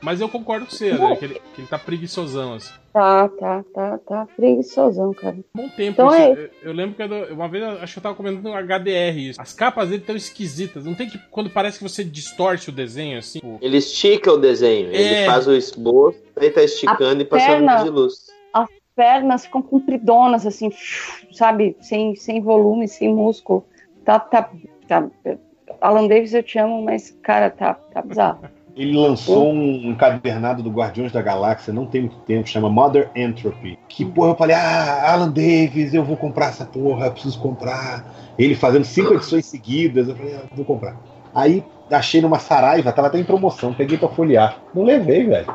Mas 0.02 0.20
eu 0.20 0.28
concordo 0.28 0.66
com 0.66 0.72
você, 0.72 0.92
né? 0.92 1.16
Que 1.16 1.24
ele, 1.24 1.34
que 1.54 1.60
ele 1.62 1.68
tá 1.68 1.78
preguiçosão, 1.78 2.54
assim. 2.54 2.72
Tá, 2.92 3.28
tá, 3.28 3.64
tá, 3.74 3.98
tá 4.06 4.28
preguiçosão, 4.36 5.12
cara. 5.14 5.36
Bom 5.54 5.68
tempo. 5.70 5.92
Então 6.02 6.08
isso. 6.08 6.16
é- 6.16 6.32
eu, 6.32 6.50
eu 6.70 6.72
lembro 6.74 6.94
que 6.94 7.02
eu- 7.02 7.34
uma 7.34 7.48
vez 7.48 7.64
acho 7.64 7.94
que 7.94 7.98
eu 7.98 8.02
tava 8.02 8.14
comentando 8.14 8.44
no 8.44 8.54
HDR 8.54 9.18
isso. 9.30 9.40
As 9.40 9.52
capas 9.54 9.88
dele 9.88 10.02
tão 10.06 10.14
esquisitas. 10.14 10.84
Não 10.84 10.94
tem 10.94 11.08
que. 11.08 11.18
Quando 11.30 11.48
parece 11.48 11.78
que 11.78 11.82
você 11.84 12.04
distorce 12.04 12.68
o 12.68 12.72
desenho, 12.72 13.18
assim. 13.18 13.40
Ele 13.62 13.78
estica 13.78 14.30
o 14.30 14.36
desenho. 14.36 14.90
É. 14.92 14.96
Ele 15.22 15.26
faz 15.26 15.48
o 15.48 15.54
esboço, 15.54 16.18
aí 16.36 16.50
tá 16.50 16.62
esticando 16.62 17.22
e 17.22 17.24
passando 17.24 17.48
perna- 17.66 17.82
de 17.82 17.88
luz. 17.90 18.26
As 18.94 19.04
pernas 19.04 19.44
ficam 19.44 19.60
compridonas, 19.60 20.46
assim, 20.46 20.70
sabe? 21.32 21.76
Sem, 21.80 22.14
sem 22.14 22.40
volume, 22.40 22.86
sem 22.86 23.12
músculo. 23.12 23.66
Tá, 24.04 24.20
tá, 24.20 24.48
tá. 24.86 25.08
Alan 25.80 26.06
Davis, 26.06 26.32
eu 26.32 26.44
te 26.44 26.58
amo, 26.60 26.80
mas, 26.80 27.10
cara, 27.20 27.50
tá, 27.50 27.74
tá 27.74 28.00
bizarro. 28.00 28.38
Ele 28.76 28.96
lançou 28.96 29.52
um 29.52 29.90
encadernado 29.90 30.60
do 30.60 30.70
Guardiões 30.70 31.12
da 31.12 31.22
Galáxia 31.22 31.72
não 31.72 31.86
tem 31.86 32.02
muito 32.02 32.16
tempo, 32.20 32.48
chama 32.48 32.68
Mother 32.68 33.08
Entropy. 33.14 33.78
Que 33.88 34.04
porra, 34.04 34.30
eu 34.30 34.34
falei, 34.34 34.56
ah, 34.56 35.12
Alan 35.12 35.30
Davis, 35.30 35.94
eu 35.94 36.04
vou 36.04 36.16
comprar 36.16 36.48
essa 36.48 36.64
porra, 36.64 37.06
eu 37.06 37.12
preciso 37.12 37.38
comprar. 37.38 38.04
Ele 38.36 38.56
fazendo 38.56 38.84
cinco 38.84 39.14
edições 39.14 39.46
seguidas, 39.46 40.08
eu 40.08 40.16
falei, 40.16 40.34
ah, 40.34 40.42
vou 40.52 40.64
comprar. 40.64 40.96
Aí 41.32 41.64
achei 41.88 42.20
numa 42.20 42.40
Saraiva, 42.40 42.92
tava 42.92 43.06
até 43.06 43.18
em 43.18 43.24
promoção, 43.24 43.72
peguei 43.72 43.96
pra 43.96 44.08
folhear. 44.08 44.58
Não 44.74 44.82
levei, 44.82 45.24
velho. 45.24 45.54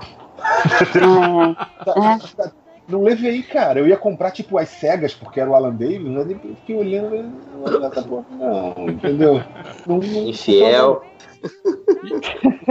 É, 0.77 2.49
Não 2.89 3.03
levei, 3.03 3.43
cara. 3.43 3.79
Eu 3.79 3.87
ia 3.87 3.95
comprar, 3.95 4.31
tipo, 4.31 4.57
as 4.57 4.67
cegas, 4.69 5.13
porque 5.13 5.39
era 5.39 5.49
o 5.49 5.53
Alan 5.53 5.75
Davis, 5.75 6.01
mas 6.01 6.29
eu 6.29 6.39
fiquei 6.39 6.75
olhando, 6.75 7.31
não 7.53 7.63
não, 8.31 8.89
entendeu? 8.89 9.43
Não, 9.85 9.97
não, 9.97 10.27
Infiel. 10.27 11.03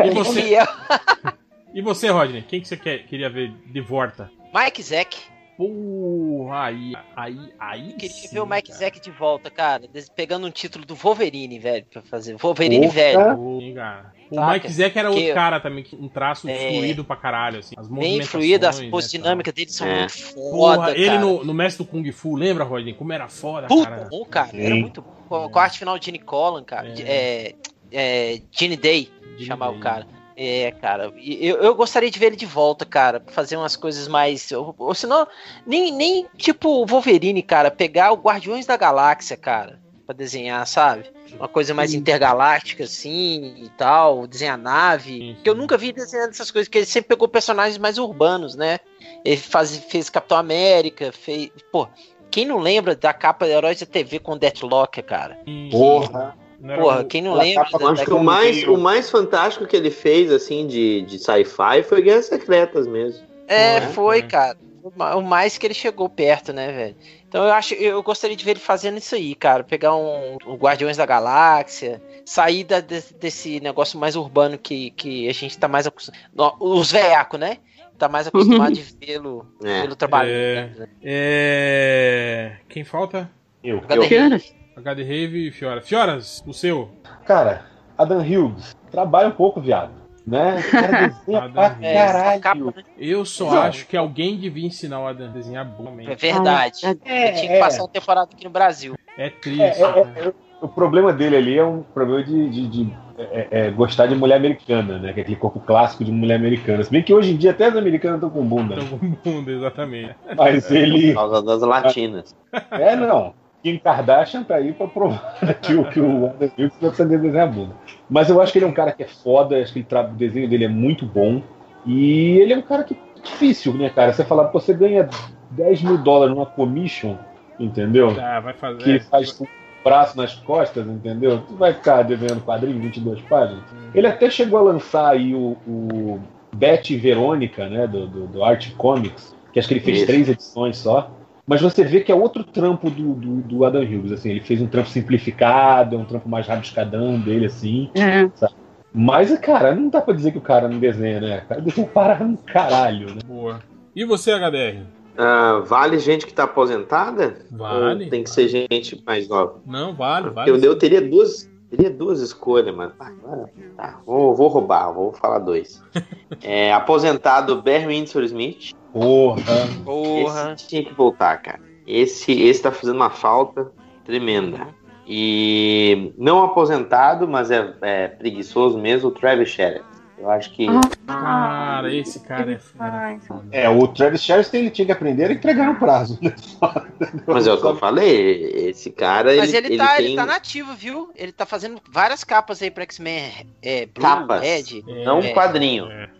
E 0.04 0.10
você, 0.10 0.58
e 1.74 1.82
você 1.82 2.08
Rodney? 2.08 2.42
Quem 2.42 2.60
que 2.60 2.68
você 2.68 2.76
quer, 2.76 3.06
queria 3.06 3.30
ver 3.30 3.52
de 3.72 3.80
volta? 3.80 4.30
Mike 4.52 4.82
Zack. 4.82 5.37
Porra, 5.58 6.66
aí, 6.66 6.92
aí, 7.16 7.52
aí. 7.58 7.92
Queria 7.94 8.08
sim, 8.16 8.28
ver 8.32 8.40
o 8.40 8.46
Mike 8.46 8.68
cara. 8.68 8.78
Zack 8.78 9.00
de 9.00 9.10
volta, 9.10 9.50
cara. 9.50 9.82
Pegando 10.14 10.46
um 10.46 10.50
título 10.52 10.86
do 10.86 10.94
Wolverine, 10.94 11.58
velho, 11.58 11.84
pra 11.92 12.00
fazer. 12.00 12.36
Wolverine 12.36 12.86
velho. 12.86 13.18
Sim, 13.60 13.74
cara. 13.74 14.12
O 14.30 14.34
Saca? 14.36 14.52
Mike 14.52 14.72
Zack 14.72 14.98
era 14.98 15.08
outro 15.10 15.24
Que- 15.24 15.34
cara 15.34 15.58
também, 15.58 15.84
um 15.94 16.08
traço 16.08 16.48
É. 16.48 16.56
fluido 16.74 17.04
pra 17.04 17.16
caralho, 17.16 17.58
assim. 17.58 17.74
As 17.76 17.88
Bem 17.88 17.96
movimentações, 17.96 18.30
fluido, 18.30 18.66
as 18.68 18.78
né, 18.80 18.88
poses 18.90 19.10
tal. 19.12 19.20
dinâmicas 19.20 19.54
dele 19.54 19.70
são 19.70 19.86
É. 19.88 19.98
muito 20.00 20.22
foda, 20.22 20.50
Porra, 20.76 20.90
ele 20.92 21.06
cara. 21.06 21.20
no, 21.20 21.44
no 21.44 21.54
Mestre 21.54 21.84
do 21.84 21.90
Kung 21.90 22.12
Fu, 22.12 22.36
lembra, 22.36 22.62
Rodney? 22.62 22.94
Como 22.94 23.12
era 23.12 23.28
foda, 23.28 23.66
Puta 23.66 23.90
cara. 23.90 24.08
bom, 24.08 24.24
cara. 24.26 24.48
Sim. 24.50 24.60
Era 24.62 24.74
muito 24.76 25.02
bom. 25.02 25.10
Com 25.28 25.48
com 25.50 25.58
a 25.58 25.62
arte 25.62 25.78
final 25.80 25.98
de 25.98 26.06
Gene 26.06 26.18
Collan, 26.20 26.62
cara. 26.62 26.88
É. 26.88 27.02
É. 27.02 27.54
É. 27.90 28.40
Gene 28.52 28.76
Day, 28.76 29.10
Gene 29.32 29.46
chamava 29.46 29.72
Day. 29.72 29.80
o 29.80 29.82
cara. 29.82 30.06
É, 30.40 30.70
cara. 30.80 31.12
e 31.16 31.44
Eu, 31.44 31.56
eu 31.56 31.74
gostaria 31.74 32.08
de 32.08 32.16
ver 32.18 32.26
ele 32.26 32.36
de 32.36 32.46
volta, 32.46 32.84
cara. 32.86 33.18
Pra 33.18 33.34
fazer 33.34 33.56
umas 33.56 33.74
coisas 33.74 34.06
mais. 34.06 34.52
Ou, 34.52 34.72
ou 34.78 34.94
senão, 34.94 35.26
nem, 35.66 35.90
nem 35.92 36.26
tipo 36.36 36.68
o 36.68 36.86
Wolverine, 36.86 37.42
cara. 37.42 37.72
Pegar 37.72 38.12
o 38.12 38.16
Guardiões 38.16 38.64
da 38.64 38.76
Galáxia, 38.76 39.36
cara. 39.36 39.80
Pra 40.06 40.14
desenhar, 40.14 40.64
sabe? 40.66 41.10
Uma 41.36 41.48
coisa 41.48 41.74
mais 41.74 41.92
intergaláctica, 41.92 42.84
assim 42.84 43.64
e 43.64 43.68
tal. 43.76 44.28
Desenhar 44.28 44.56
nave. 44.56 45.10
Sim, 45.18 45.36
Que 45.42 45.50
eu 45.50 45.54
sim. 45.54 45.60
nunca 45.60 45.76
vi 45.76 45.92
desenhando 45.92 46.30
essas 46.30 46.50
coisas, 46.52 46.68
porque 46.68 46.78
ele 46.78 46.86
sempre 46.86 47.08
pegou 47.08 47.26
personagens 47.28 47.76
mais 47.76 47.98
urbanos, 47.98 48.54
né? 48.54 48.78
Ele 49.24 49.36
faz, 49.36 49.76
fez 49.76 50.08
Capitão 50.08 50.38
América, 50.38 51.10
fez. 51.12 51.50
Pô, 51.72 51.88
quem 52.30 52.46
não 52.46 52.58
lembra 52.58 52.94
da 52.94 53.12
capa 53.12 53.44
de 53.44 53.52
Heróis 53.52 53.80
da 53.80 53.86
TV 53.86 54.18
com 54.20 54.38
Deathlock, 54.38 55.02
cara? 55.02 55.36
Sim, 55.44 55.68
Porra. 55.70 56.36
Não 56.60 56.76
Porra, 56.76 57.00
o- 57.00 57.04
quem 57.06 57.22
não 57.22 57.34
lembra 57.34 57.64
capa 57.64 57.78
da, 57.78 57.84
Eu 57.84 57.88
acho 57.90 58.04
que 58.04 58.12
o 58.12 58.22
mais, 58.22 58.62
o 58.68 58.76
mais 58.76 59.10
fantástico 59.10 59.66
que 59.66 59.76
ele 59.76 59.90
fez, 59.90 60.30
assim, 60.32 60.66
de, 60.66 61.02
de 61.02 61.18
sci-fi 61.18 61.82
foi 61.82 62.02
Guerras 62.02 62.26
Secretas 62.26 62.86
mesmo. 62.86 63.24
É, 63.46 63.76
é? 63.76 63.80
foi, 63.82 64.18
É. 64.18 64.22
cara. 64.22 64.58
O 64.82 64.92
ma- 64.96 65.14
O 65.16 65.22
mais 65.22 65.58
que 65.58 65.66
ele 65.66 65.74
chegou 65.74 66.08
perto, 66.08 66.52
né, 66.52 66.72
velho? 66.72 66.96
Então 67.28 67.44
eu 67.44 67.52
acho, 67.52 67.74
eu 67.74 68.02
gostaria 68.02 68.36
de 68.36 68.44
ver 68.44 68.52
ele 68.52 68.60
fazendo 68.60 68.96
isso 68.96 69.14
aí, 69.14 69.34
cara. 69.34 69.62
Pegar 69.64 69.94
um, 69.94 70.38
um 70.46 70.54
Guardiões 70.54 70.96
da 70.96 71.04
Galáxia, 71.04 72.00
sair 72.24 72.64
da- 72.64 72.80
desse, 72.80 73.12
desse 73.14 73.60
negócio 73.60 73.98
mais 73.98 74.16
urbano 74.16 74.56
que, 74.56 74.90
que 74.92 75.28
a 75.28 75.32
gente 75.34 75.58
tá 75.58 75.68
mais 75.68 75.86
acostumado. 75.86 76.22
Os 76.60 76.90
veiacos, 76.92 77.38
né? 77.38 77.58
Tá 77.98 78.08
mais 78.08 78.26
acostumado 78.28 78.72
de 78.72 78.80
vê-lo 78.82 79.44
É. 79.62 79.82
vê-lo 79.82 79.96
trabalhando. 79.96 80.30
É. 80.32 80.70
né? 80.78 80.88
É... 81.02 82.52
Quem 82.68 82.84
falta? 82.84 83.28
Eu. 83.62 83.80
Rave. 83.80 84.52
HD 84.78 85.02
Rave 85.02 85.48
e 85.48 85.50
Fiora. 85.50 85.80
Fioras, 85.82 86.42
o 86.46 86.52
seu. 86.52 86.90
Cara, 87.26 87.62
Adam 87.96 88.20
Hughes, 88.20 88.76
trabalha 88.90 89.28
um 89.28 89.32
pouco, 89.32 89.60
viado. 89.60 89.90
Né? 90.26 90.60
Cara 90.70 91.08
desenha 91.26 91.48
pra 91.50 91.68
Hughes. 91.68 91.76
É, 91.82 91.94
caralho. 92.06 92.40
capa, 92.40 92.60
né? 92.64 92.72
Eu 92.98 93.24
só 93.24 93.46
Não. 93.50 93.62
acho 93.62 93.86
que 93.86 93.96
alguém 93.96 94.36
devia 94.36 94.66
ensinar 94.66 95.00
o 95.00 95.06
Adam 95.06 95.28
a 95.28 95.30
desenhar 95.30 95.64
É 95.66 95.68
bom. 95.68 95.94
verdade. 96.18 96.80
Ai, 96.84 96.96
é, 97.04 97.30
Eu 97.30 97.34
tinha 97.34 97.48
que 97.48 97.56
é. 97.56 97.60
passar 97.60 97.82
uma 97.82 97.88
temporada 97.88 98.28
aqui 98.32 98.44
no 98.44 98.50
Brasil. 98.50 98.94
É 99.16 99.30
triste. 99.30 99.62
É, 99.62 99.80
é, 99.80 100.04
né? 100.04 100.12
é, 100.16 100.32
o 100.60 100.68
problema 100.68 101.12
dele 101.12 101.36
ali 101.36 101.58
é 101.58 101.64
um 101.64 101.82
problema 101.82 102.22
de, 102.24 102.48
de- 102.50 102.68
de, 102.68 102.92
é, 103.16 103.48
é, 103.50 103.70
gostar 103.70 104.06
de 104.06 104.14
mulher 104.14 104.36
americana, 104.36 104.98
né? 104.98 105.12
Que 105.14 105.20
é 105.20 105.22
aquele 105.22 105.36
corpo 105.36 105.60
clássico 105.60 106.04
de 106.04 106.12
mulher 106.12 106.34
americana. 106.36 106.84
Se 106.84 106.90
bem 106.90 107.02
que 107.02 107.14
hoje 107.14 107.32
em 107.32 107.36
dia 107.36 107.52
até 107.52 107.66
as 107.66 107.76
americanas 107.76 108.16
estão 108.18 108.28
com 108.30 108.44
bunda. 108.44 108.74
Então, 108.74 108.98
com 108.98 109.08
bunda, 109.08 109.50
exatamente. 109.50 110.14
Mas 110.36 110.66
Por 110.66 110.76
ele. 110.76 111.14
causa 111.14 111.42
das 111.42 111.62
latinas. 111.62 112.36
É, 112.72 112.94
não. 112.96 113.32
Kim 113.62 113.78
Kardashian 113.78 114.44
tá 114.44 114.56
aí 114.56 114.72
pra 114.72 114.86
provar 114.86 115.38
que 115.60 115.74
o, 115.74 115.84
que 115.90 116.00
o 116.00 116.26
Adam 116.26 116.50
Hughes 116.56 116.72
vai 116.80 116.90
aprender 116.90 117.16
a 117.16 117.18
desenhar 117.18 117.48
a 117.48 117.50
bunda. 117.50 117.74
Mas 118.08 118.28
eu 118.28 118.40
acho 118.40 118.52
que 118.52 118.58
ele 118.58 118.66
é 118.66 118.68
um 118.68 118.72
cara 118.72 118.92
que 118.92 119.02
é 119.02 119.08
foda, 119.08 119.60
acho 119.60 119.72
que 119.72 119.80
ele 119.80 120.00
o 120.00 120.14
desenho 120.14 120.48
dele 120.48 120.64
é 120.64 120.68
muito 120.68 121.04
bom. 121.04 121.42
E 121.86 122.38
ele 122.38 122.52
é 122.52 122.56
um 122.56 122.62
cara 122.62 122.84
que 122.84 122.96
difícil, 123.22 123.74
né, 123.74 123.90
cara? 123.90 124.12
Você 124.12 124.24
falar, 124.24 124.44
pô, 124.46 124.60
você 124.60 124.72
ganha 124.72 125.08
10 125.50 125.82
mil 125.82 125.98
dólares 125.98 126.34
numa 126.34 126.46
commission, 126.46 127.16
entendeu? 127.58 128.14
Ah, 128.20 128.40
vai 128.40 128.54
fazer. 128.54 128.82
Que 128.82 128.90
ele 128.90 129.00
faz 129.00 129.32
com 129.32 129.44
o 129.44 129.48
braço 129.84 130.16
nas 130.16 130.34
costas, 130.34 130.86
entendeu? 130.86 131.42
Tu 131.46 131.54
vai 131.54 131.72
ficar 131.72 132.02
devendo 132.02 132.40
quadrinho 132.42 132.80
22 132.80 133.20
páginas. 133.22 133.62
Ele 133.94 134.06
até 134.06 134.30
chegou 134.30 134.58
a 134.58 134.62
lançar 134.62 135.10
aí 135.10 135.34
o, 135.34 135.56
o 135.66 136.20
Betty 136.54 136.94
e 136.94 136.98
Verônica, 136.98 137.68
né, 137.68 137.86
do, 137.86 138.06
do, 138.06 138.26
do 138.26 138.44
Art 138.44 138.72
Comics, 138.76 139.36
que 139.52 139.58
acho 139.58 139.68
que 139.68 139.74
ele 139.74 139.80
fez 139.80 139.98
Isso. 139.98 140.06
três 140.06 140.28
edições 140.28 140.78
só. 140.78 141.10
Mas 141.48 141.62
você 141.62 141.82
vê 141.82 142.00
que 142.00 142.12
é 142.12 142.14
outro 142.14 142.44
trampo 142.44 142.90
do, 142.90 143.14
do, 143.14 143.36
do 143.36 143.64
Adam 143.64 143.82
Hughes, 143.82 144.12
assim, 144.12 144.28
ele 144.28 144.42
fez 144.42 144.60
um 144.60 144.66
trampo 144.66 144.90
simplificado, 144.90 145.96
é 145.96 145.98
um 145.98 146.04
trampo 146.04 146.28
mais 146.28 146.46
rabiscadão 146.46 147.18
dele, 147.18 147.46
assim. 147.46 147.90
sabe? 148.34 148.52
Mas, 148.92 149.36
cara, 149.38 149.74
não 149.74 149.88
dá 149.88 150.02
pra 150.02 150.12
dizer 150.12 150.32
que 150.32 150.38
o 150.38 150.42
cara 150.42 150.68
não 150.68 150.78
desenha, 150.78 151.20
né? 151.20 151.42
O 151.44 151.48
cara 151.48 151.60
desenha 151.62 151.86
para 151.86 152.22
um 152.22 152.36
caralho, 152.36 153.14
né? 153.14 153.20
Boa. 153.26 153.60
E 153.96 154.04
você, 154.04 154.32
HDR? 154.32 154.82
Ah, 155.16 155.62
vale 155.66 155.98
gente 155.98 156.26
que 156.26 156.32
tá 156.34 156.44
aposentada? 156.44 157.38
Vale. 157.50 158.04
Ou 158.04 158.10
tem 158.10 158.22
que 158.22 158.30
ser 158.30 158.48
gente 158.48 159.02
mais 159.06 159.26
nova? 159.26 159.60
Não, 159.66 159.94
vale, 159.94 160.30
vale. 160.30 160.50
Eu, 160.50 160.58
eu 160.58 160.76
teria 160.76 161.00
duas, 161.00 161.50
teria 161.70 161.90
duas 161.90 162.20
escolhas, 162.20 162.74
mas 162.74 162.92
ah, 163.00 163.46
tá, 163.76 164.00
vou, 164.06 164.36
vou 164.36 164.48
roubar, 164.48 164.92
vou 164.92 165.12
falar 165.12 165.38
dois. 165.38 165.82
É, 166.42 166.72
aposentado 166.72 167.62
Ben 167.62 167.86
Windsor 167.86 168.22
Smith. 168.22 168.72
Porra. 168.92 169.42
Porra. 169.84 170.52
Esse 170.54 170.66
tinha 170.66 170.84
que 170.84 170.94
voltar, 170.94 171.36
cara. 171.38 171.60
Esse, 171.86 172.32
esse 172.32 172.62
tá 172.62 172.70
fazendo 172.70 172.96
uma 172.96 173.10
falta 173.10 173.70
tremenda. 174.04 174.68
E 175.06 176.12
não 176.18 176.44
aposentado, 176.44 177.26
mas 177.26 177.50
é, 177.50 177.72
é 177.80 178.08
preguiçoso 178.08 178.78
mesmo, 178.78 179.08
o 179.08 179.12
Travis 179.12 179.48
Sheriff. 179.48 179.84
Eu 180.18 180.28
acho 180.30 180.50
que. 180.52 180.66
Cara, 181.06 181.94
esse 181.94 182.18
cara 182.20 182.52
é 182.52 182.58
foda. 182.58 183.44
É, 183.52 183.68
o 183.68 183.86
Travis 183.86 184.22
Charles 184.22 184.48
tem- 184.50 184.68
tinha 184.68 184.84
que 184.84 184.92
aprender 184.92 185.26
a 185.26 185.32
entregar 185.32 185.66
no 185.66 185.76
prazo, 185.76 186.18
né? 186.20 186.34
Mas 187.24 187.46
é 187.46 187.52
o 187.52 187.56
que 187.60 187.64
eu 187.66 187.76
falei, 187.76 188.68
esse 188.68 188.90
cara. 188.90 189.34
Mas 189.36 189.54
ele, 189.54 189.76
tá, 189.76 189.94
tem 189.96 190.06
ele 190.06 190.16
tá 190.16 190.26
nativo, 190.26 190.74
viu? 190.74 191.10
Ele 191.14 191.30
tá 191.30 191.46
fazendo 191.46 191.80
várias 191.88 192.24
capas 192.24 192.60
aí 192.60 192.70
pra 192.70 192.82
X-Men. 192.82 193.30
É, 193.62 193.86
Blue, 193.86 194.02
Capas, 194.02 194.40
Red. 194.42 194.82
não 195.04 195.20
é. 195.20 195.32
quadrinho. 195.32 195.86
É, 195.86 196.10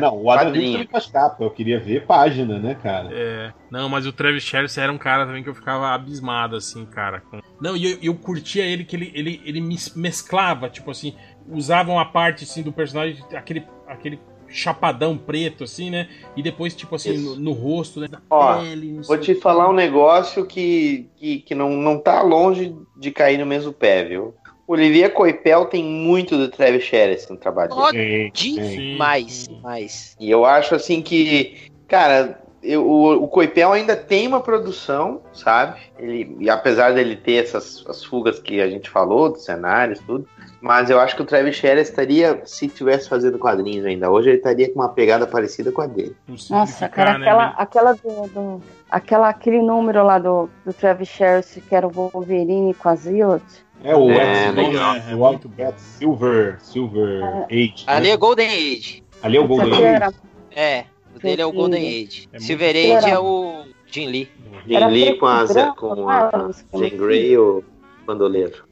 não, 0.00 0.22
o 0.22 0.30
Adam 0.30 0.46
Quadrinho. 0.48 0.72
também 0.72 0.88
faz 0.88 1.06
capa. 1.06 1.42
Eu 1.42 1.50
queria 1.50 1.80
ver 1.80 2.04
página, 2.06 2.58
né, 2.58 2.74
cara? 2.74 3.08
É. 3.12 3.52
Não, 3.70 3.88
mas 3.88 4.06
o 4.06 4.12
Travis 4.12 4.42
Charles 4.42 4.76
era 4.76 4.92
um 4.92 4.98
cara 4.98 5.24
também 5.26 5.42
que 5.42 5.48
eu 5.48 5.54
ficava 5.54 5.88
abismado, 5.88 6.54
assim, 6.56 6.84
cara. 6.84 7.20
com- 7.30 7.40
Não, 7.60 7.74
e 7.76 7.92
eu, 7.92 7.98
eu 8.02 8.14
curtia 8.14 8.64
ele 8.64 8.84
que 8.84 8.94
ele, 8.94 9.10
ele, 9.14 9.40
ele 9.44 9.60
mes- 9.60 9.94
mesclava, 9.96 10.68
tipo 10.68 10.90
assim, 10.90 11.14
usava 11.48 11.90
uma 11.90 12.04
parte 12.04 12.44
assim 12.44 12.62
do 12.62 12.72
personagem, 12.72 13.24
aquele, 13.34 13.64
aquele 13.88 14.18
chapadão 14.48 15.16
preto, 15.16 15.64
assim, 15.64 15.90
né? 15.90 16.08
E 16.36 16.42
depois, 16.42 16.76
tipo 16.76 16.94
assim, 16.94 17.16
no, 17.18 17.36
no 17.36 17.52
rosto, 17.52 18.00
né? 18.00 18.08
Ó, 18.30 18.58
pele, 18.60 19.00
Vou 19.00 19.18
te 19.18 19.34
falar 19.34 19.68
um 19.68 19.72
negócio 19.74 20.44
que, 20.46 21.08
que, 21.16 21.38
que 21.38 21.54
não, 21.54 21.70
não 21.70 21.98
tá 21.98 22.22
longe 22.22 22.76
de 22.96 23.10
cair 23.10 23.38
no 23.38 23.46
mesmo 23.46 23.72
pé, 23.72 24.04
viu? 24.04 24.34
Olivier 24.66 25.12
Coipel 25.12 25.66
tem 25.66 25.84
muito 25.84 26.36
do 26.38 26.48
Travis 26.48 26.84
Sheriff 26.84 27.30
no 27.30 27.36
trabalho 27.36 27.70
dele. 27.70 27.80
Ó, 27.82 27.90
demais, 28.32 29.48
demais. 29.48 30.16
E 30.18 30.30
eu 30.30 30.44
acho 30.44 30.74
assim 30.74 31.02
que, 31.02 31.70
cara, 31.86 32.40
eu- 32.62 32.86
o, 32.86 33.24
o 33.24 33.28
Coipel 33.28 33.72
ainda 33.72 33.94
tem 33.94 34.26
uma 34.26 34.40
produção, 34.40 35.20
sabe? 35.34 35.80
Ele, 35.98 36.36
e 36.40 36.48
apesar 36.48 36.94
dele 36.94 37.14
ter 37.16 37.44
essas 37.44 37.84
as 37.88 38.02
fugas 38.02 38.38
que 38.38 38.60
a 38.60 38.68
gente 38.68 38.88
falou, 38.88 39.30
dos 39.30 39.44
cenários, 39.44 40.00
tudo. 40.00 40.26
Mas 40.62 40.88
eu 40.88 40.98
acho 40.98 41.14
que 41.14 41.20
o 41.20 41.26
Travis 41.26 41.56
Sheriff 41.56 41.90
estaria, 41.90 42.40
se 42.46 42.68
tivesse 42.68 43.06
fazendo 43.06 43.38
quadrinhos 43.38 43.84
ainda 43.84 44.10
hoje, 44.10 44.30
ele 44.30 44.38
estaria 44.38 44.66
com 44.72 44.80
uma 44.80 44.88
pegada 44.88 45.26
parecida 45.26 45.70
com 45.70 45.82
a 45.82 45.86
dele. 45.86 46.16
Nossa, 46.48 46.88
cara, 46.88 47.18
né, 47.18 47.26
aquela, 47.26 47.44
aquela 47.58 47.92
do, 47.92 48.28
do- 48.28 48.62
aquela, 48.90 49.28
aquele 49.28 49.60
número 49.60 50.02
lá 50.02 50.18
do, 50.18 50.48
do 50.64 50.72
Travis 50.72 51.08
Sheriff, 51.08 51.60
que 51.60 51.74
era 51.74 51.86
o 51.86 51.90
Wolverine 51.90 52.72
com 52.72 52.88
a 52.88 52.94
Zilot. 52.96 53.44
É 53.84 53.94
o 53.94 54.10
É, 54.10 54.46
X- 54.46 54.54
legal. 54.56 54.96
é, 54.96 55.66
o 55.68 55.74
Silver, 55.76 56.56
Silver 56.60 57.22
Age. 57.50 57.84
Ali 57.86 58.08
né? 58.08 58.14
é 58.14 58.16
Golden 58.16 58.48
Age. 58.48 59.04
Ali 59.22 59.36
é 59.36 59.40
o 59.40 59.46
Golden 59.46 59.72
Age. 59.74 60.16
É, 60.56 60.84
o 61.14 61.18
dele 61.18 61.42
é 61.42 61.46
o. 61.46 61.52
Golden 61.52 61.86
Age. 61.86 62.28
É 62.32 62.38
Silver 62.40 62.70
Age 62.70 62.90
Era- 62.90 63.08
é 63.10 63.18
o 63.18 63.64
Jim 63.86 64.06
Lee. 64.06 64.28
Jim 64.66 64.74
Era 64.74 64.86
Lee 64.86 65.18
com 65.18 65.26
a, 65.26 65.44
e 65.44 65.72
com 65.76 66.08
a 66.10 66.50
Jane 66.72 66.90
Grey 66.90 67.36
ou 67.36 67.62
Bandoleiro. 68.06 68.64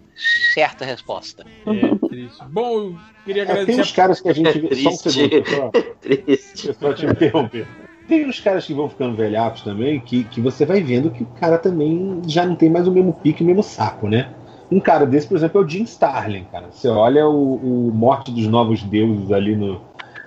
Certa 0.54 0.84
resposta. 0.84 1.44
É 1.66 2.06
triste. 2.08 2.44
Bom, 2.48 2.70
eu 2.80 2.96
queria 3.24 3.42
É, 3.42 3.46
tem 3.46 3.52
agradecer. 3.54 3.80
uns 3.80 3.92
caras 3.92 4.20
que 4.20 4.28
a 4.28 4.32
gente 4.34 4.58
vê. 4.58 4.74
Só 4.76 4.90
um 4.90 4.96
Triste. 4.96 5.10
segundo, 5.10 5.48
só, 5.48 5.70
Triste. 6.00 6.74
só 6.74 6.92
te 6.92 7.06
interromper. 7.06 7.66
Tem 8.08 8.26
uns 8.28 8.40
caras 8.40 8.66
que 8.66 8.74
vão 8.74 8.88
ficando 8.90 9.16
velhacos 9.16 9.62
também, 9.62 10.00
que, 10.00 10.24
que 10.24 10.40
você 10.40 10.66
vai 10.66 10.82
vendo 10.82 11.10
que 11.10 11.22
o 11.22 11.26
cara 11.26 11.56
também 11.56 12.20
já 12.26 12.44
não 12.44 12.54
tem 12.56 12.68
mais 12.68 12.86
o 12.86 12.92
mesmo 12.92 13.12
pique, 13.14 13.42
o 13.42 13.46
mesmo 13.46 13.62
saco, 13.62 14.06
né? 14.08 14.30
Um 14.72 14.80
cara 14.80 15.04
desse, 15.06 15.26
por 15.28 15.36
exemplo, 15.36 15.60
é 15.60 15.64
o 15.64 15.68
Jim 15.68 15.82
Starlin, 15.82 16.44
cara. 16.50 16.68
Você 16.70 16.88
olha 16.88 17.26
o, 17.28 17.54
o 17.88 17.92
Morte 17.92 18.30
dos 18.32 18.46
Novos 18.46 18.82
Deuses 18.82 19.30
ali 19.30 19.54
no. 19.54 19.80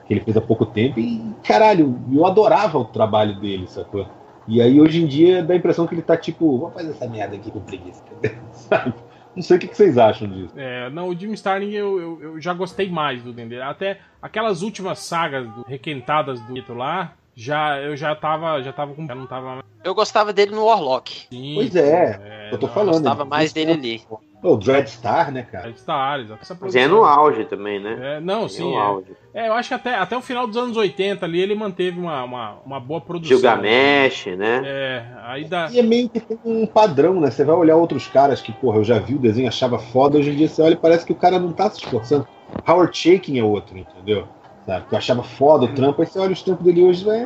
que 0.08 0.14
ele 0.14 0.22
fez 0.22 0.38
há 0.38 0.42
pouco 0.42 0.66
tempo, 0.66 1.00
e 1.00 1.22
caralho, 1.44 2.00
eu 2.14 2.26
adorava 2.26 2.78
o 2.78 2.86
trabalho 2.86 3.40
dele, 3.40 3.66
sacou? 3.68 4.08
E 4.48 4.62
aí 4.62 4.80
hoje 4.80 5.02
em 5.04 5.08
dia 5.08 5.42
dá 5.44 5.56
a 5.56 5.58
impressão 5.58 5.88
que 5.88 5.96
ele 5.96 6.04
tá 6.04 6.16
tipo, 6.16 6.58
vou 6.60 6.70
fazer 6.70 6.92
essa 6.92 7.08
merda 7.08 7.36
aqui 7.36 7.50
com 7.50 7.60
preguiça, 7.60 8.04
sabe? 8.52 8.94
Não 9.36 9.42
sei 9.42 9.58
o 9.58 9.60
que 9.60 9.68
vocês 9.76 9.98
acham 9.98 10.28
disso. 10.30 10.54
É, 10.56 10.90
não, 10.92 11.10
o 11.10 11.16
Jim 11.20 11.34
Starlin 11.34 11.72
eu, 11.72 12.00
eu, 12.00 12.22
eu 12.22 12.42
já 12.42 12.54
gostei 12.54 12.88
mais 12.90 13.22
do 13.22 13.34
Dendê. 13.34 13.60
Até 13.62 13.98
aquelas 14.22 14.62
últimas 14.62 15.00
sagas 15.00 15.46
do- 15.50 15.64
requentadas 15.68 16.40
do 16.42 16.58
Ito 16.58 16.74
lá, 16.74 17.14
já, 17.36 17.78
eu 17.82 17.98
já 17.98 18.16
tava, 18.16 18.62
já 18.62 18.72
tava 18.72 18.94
com. 18.94 19.06
Já 19.06 19.14
não 19.16 19.26
tava. 19.28 19.62
Eu 19.84 19.94
gostava 19.94 20.32
dele 20.32 20.52
no 20.56 20.66
Warlock. 20.66 21.26
Assim, 21.30 21.52
Pois 21.54 21.76
é, 21.76 22.50
eu 22.52 22.58
tô 22.58 22.68
não, 22.68 22.74
falando. 22.74 22.94
Gostava 22.94 23.24
né? 23.26 23.30
mais 23.30 23.52
dele 23.52 23.72
ali. 23.74 24.02
O 24.48 24.58
Dreadstar, 24.58 25.32
né, 25.32 25.44
cara? 25.44 25.74
Star, 25.76 26.20
exato. 26.20 26.58
Mas 26.62 26.76
é 26.76 26.88
no 26.88 27.04
auge 27.04 27.46
também, 27.46 27.80
né? 27.80 28.18
É, 28.18 28.20
não, 28.20 28.46
É 28.46 28.50
sim. 28.50 28.64
no 28.64 28.78
É. 28.78 28.82
auge. 28.82 29.08
É, 29.34 29.48
eu 29.50 29.54
acho 29.54 29.70
que 29.70 29.74
até, 29.76 29.96
até 29.96 30.16
o 30.16 30.22
final 30.22 30.48
dos 30.48 30.56
anos 30.56 30.78
80 30.78 31.26
ali 31.26 31.42
ele 31.42 31.56
manteve 31.56 32.00
uma, 32.00 32.24
uma, 32.24 32.58
uma 32.66 32.80
boa 32.80 33.02
produção. 33.02 33.38
Gilgamesh, 33.38 34.28
né? 34.38 34.62
É, 34.64 35.06
aí 35.24 35.46
dá. 35.46 35.68
E 35.72 35.80
é 35.80 35.84
meio 35.84 36.08
que 36.08 36.20
tem 36.20 36.38
um 36.46 36.66
padrão, 36.66 37.20
né? 37.20 37.30
Você 37.32 37.44
vai 37.44 37.56
olhar 37.56 37.76
outros 37.76 38.08
caras 38.08 38.42
que, 38.42 38.52
porra, 38.54 38.78
eu 38.78 38.84
já 38.84 39.00
vi 39.00 39.16
o 39.16 39.20
desenho, 39.20 39.48
achava 39.48 39.78
foda, 39.80 40.18
hoje 40.18 40.30
em 40.32 40.36
dia 40.36 40.48
você 40.48 40.62
olha 40.62 40.74
e 40.74 40.78
parece 40.78 41.06
que 41.06 41.12
o 41.12 41.16
cara 41.16 41.38
não 41.40 41.52
tá 41.52 41.70
se 41.70 41.78
esforçando. 41.80 42.28
Howard 42.68 42.98
Shaking 42.98 43.40
é 43.40 43.44
outro, 43.44 43.78
entendeu? 43.78 44.28
Sabe? 44.66 44.86
Que 44.88 44.94
eu 44.94 44.98
achava 44.98 45.22
foda 45.24 45.66
o 45.66 45.74
trampo, 45.74 46.02
aí 46.02 46.08
você 46.08 46.18
olha 46.18 46.32
os 46.34 46.42
trampos 46.42 46.64
dele 46.66 46.84
hoje 46.84 47.02
e 47.02 47.06
vai. 47.06 47.20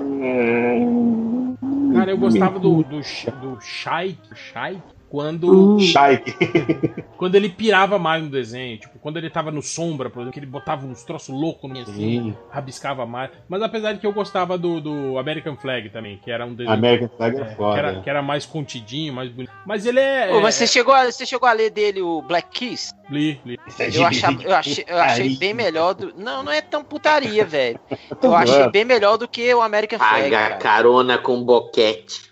Cara, 1.94 2.12
eu 2.12 2.18
gostava 2.18 2.60
do, 2.60 2.84
do, 2.84 3.00
do 3.00 3.62
Shaik, 3.62 4.20
Shaik, 4.36 4.82
quando. 5.10 5.80
Shaik. 5.80 6.36
quando 7.18 7.36
ele 7.36 7.50
pirava 7.50 7.98
mais 7.98 8.24
no 8.24 8.30
desenho. 8.30 8.78
Tipo, 8.78 9.00
quando 9.00 9.18
ele 9.18 9.30
tava 9.30 9.52
no 9.52 9.62
sombra, 9.62 10.10
por 10.10 10.20
exemplo, 10.20 10.34
que 10.34 10.40
ele 10.40 10.46
botava 10.46 10.86
uns 10.86 11.04
troços 11.04 11.34
loucos 11.36 11.70
no 11.70 11.80
assim, 11.80 11.94
Sim. 11.94 12.38
rabiscava 12.50 13.06
mais. 13.06 13.32
Mas 13.48 13.62
apesar 13.62 13.94
de 13.94 14.00
que 14.00 14.08
eu 14.08 14.14
gostava 14.14 14.58
do, 14.58 14.80
do 14.80 15.18
American 15.18 15.56
Flag 15.58 15.90
também, 15.90 16.18
que 16.18 16.32
era 16.32 16.46
um 16.46 16.54
desenho. 16.54 16.76
American 16.76 17.10
Flag 17.18 17.38
é 17.38 17.42
é, 17.42 17.56
foda. 17.56 17.74
que, 17.74 17.80
era, 17.80 18.02
que 18.02 18.10
era 18.10 18.22
mais 18.22 18.46
contidinho, 18.46 19.14
mais 19.14 19.30
bonito. 19.30 19.52
Mas 19.66 19.86
ele 19.86 20.00
é. 20.00 20.32
Ô, 20.32 20.42
mas 20.42 20.56
é, 20.56 20.60
você 20.60 20.68
chegou, 20.68 20.94
a, 20.94 21.12
você 21.12 21.26
chegou 21.26 21.48
a 21.48 21.54
ler 21.54 21.72
dele 21.72 22.02
o 22.02 22.22
Black 22.22 22.50
Kiss? 22.52 22.94
Li, 23.10 23.42
li. 23.44 23.60
Eu, 23.94 24.06
achava, 24.06 24.44
eu, 24.44 24.56
achei, 24.56 24.86
eu 24.88 24.98
achei 25.00 25.36
bem 25.38 25.54
melhor 25.54 25.94
do. 25.96 26.14
Não, 26.16 26.44
não 26.44 26.52
é 26.52 26.62
tão 26.62 26.84
putaria, 26.84 27.44
velho. 27.44 27.80
Eu 28.22 28.36
achei 28.36 28.70
bem 28.70 28.84
melhor 28.86 29.18
do 29.18 29.28
que 29.28 29.52
o 29.54 29.62
American 29.62 29.98
Flag. 29.98 30.24
Paga 30.24 30.38
cara. 30.38 30.56
carona 30.58 31.18
com 31.18 31.42
boquete. 31.44 32.32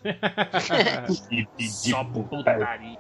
Só 1.60 2.04
putaria. 2.04 2.98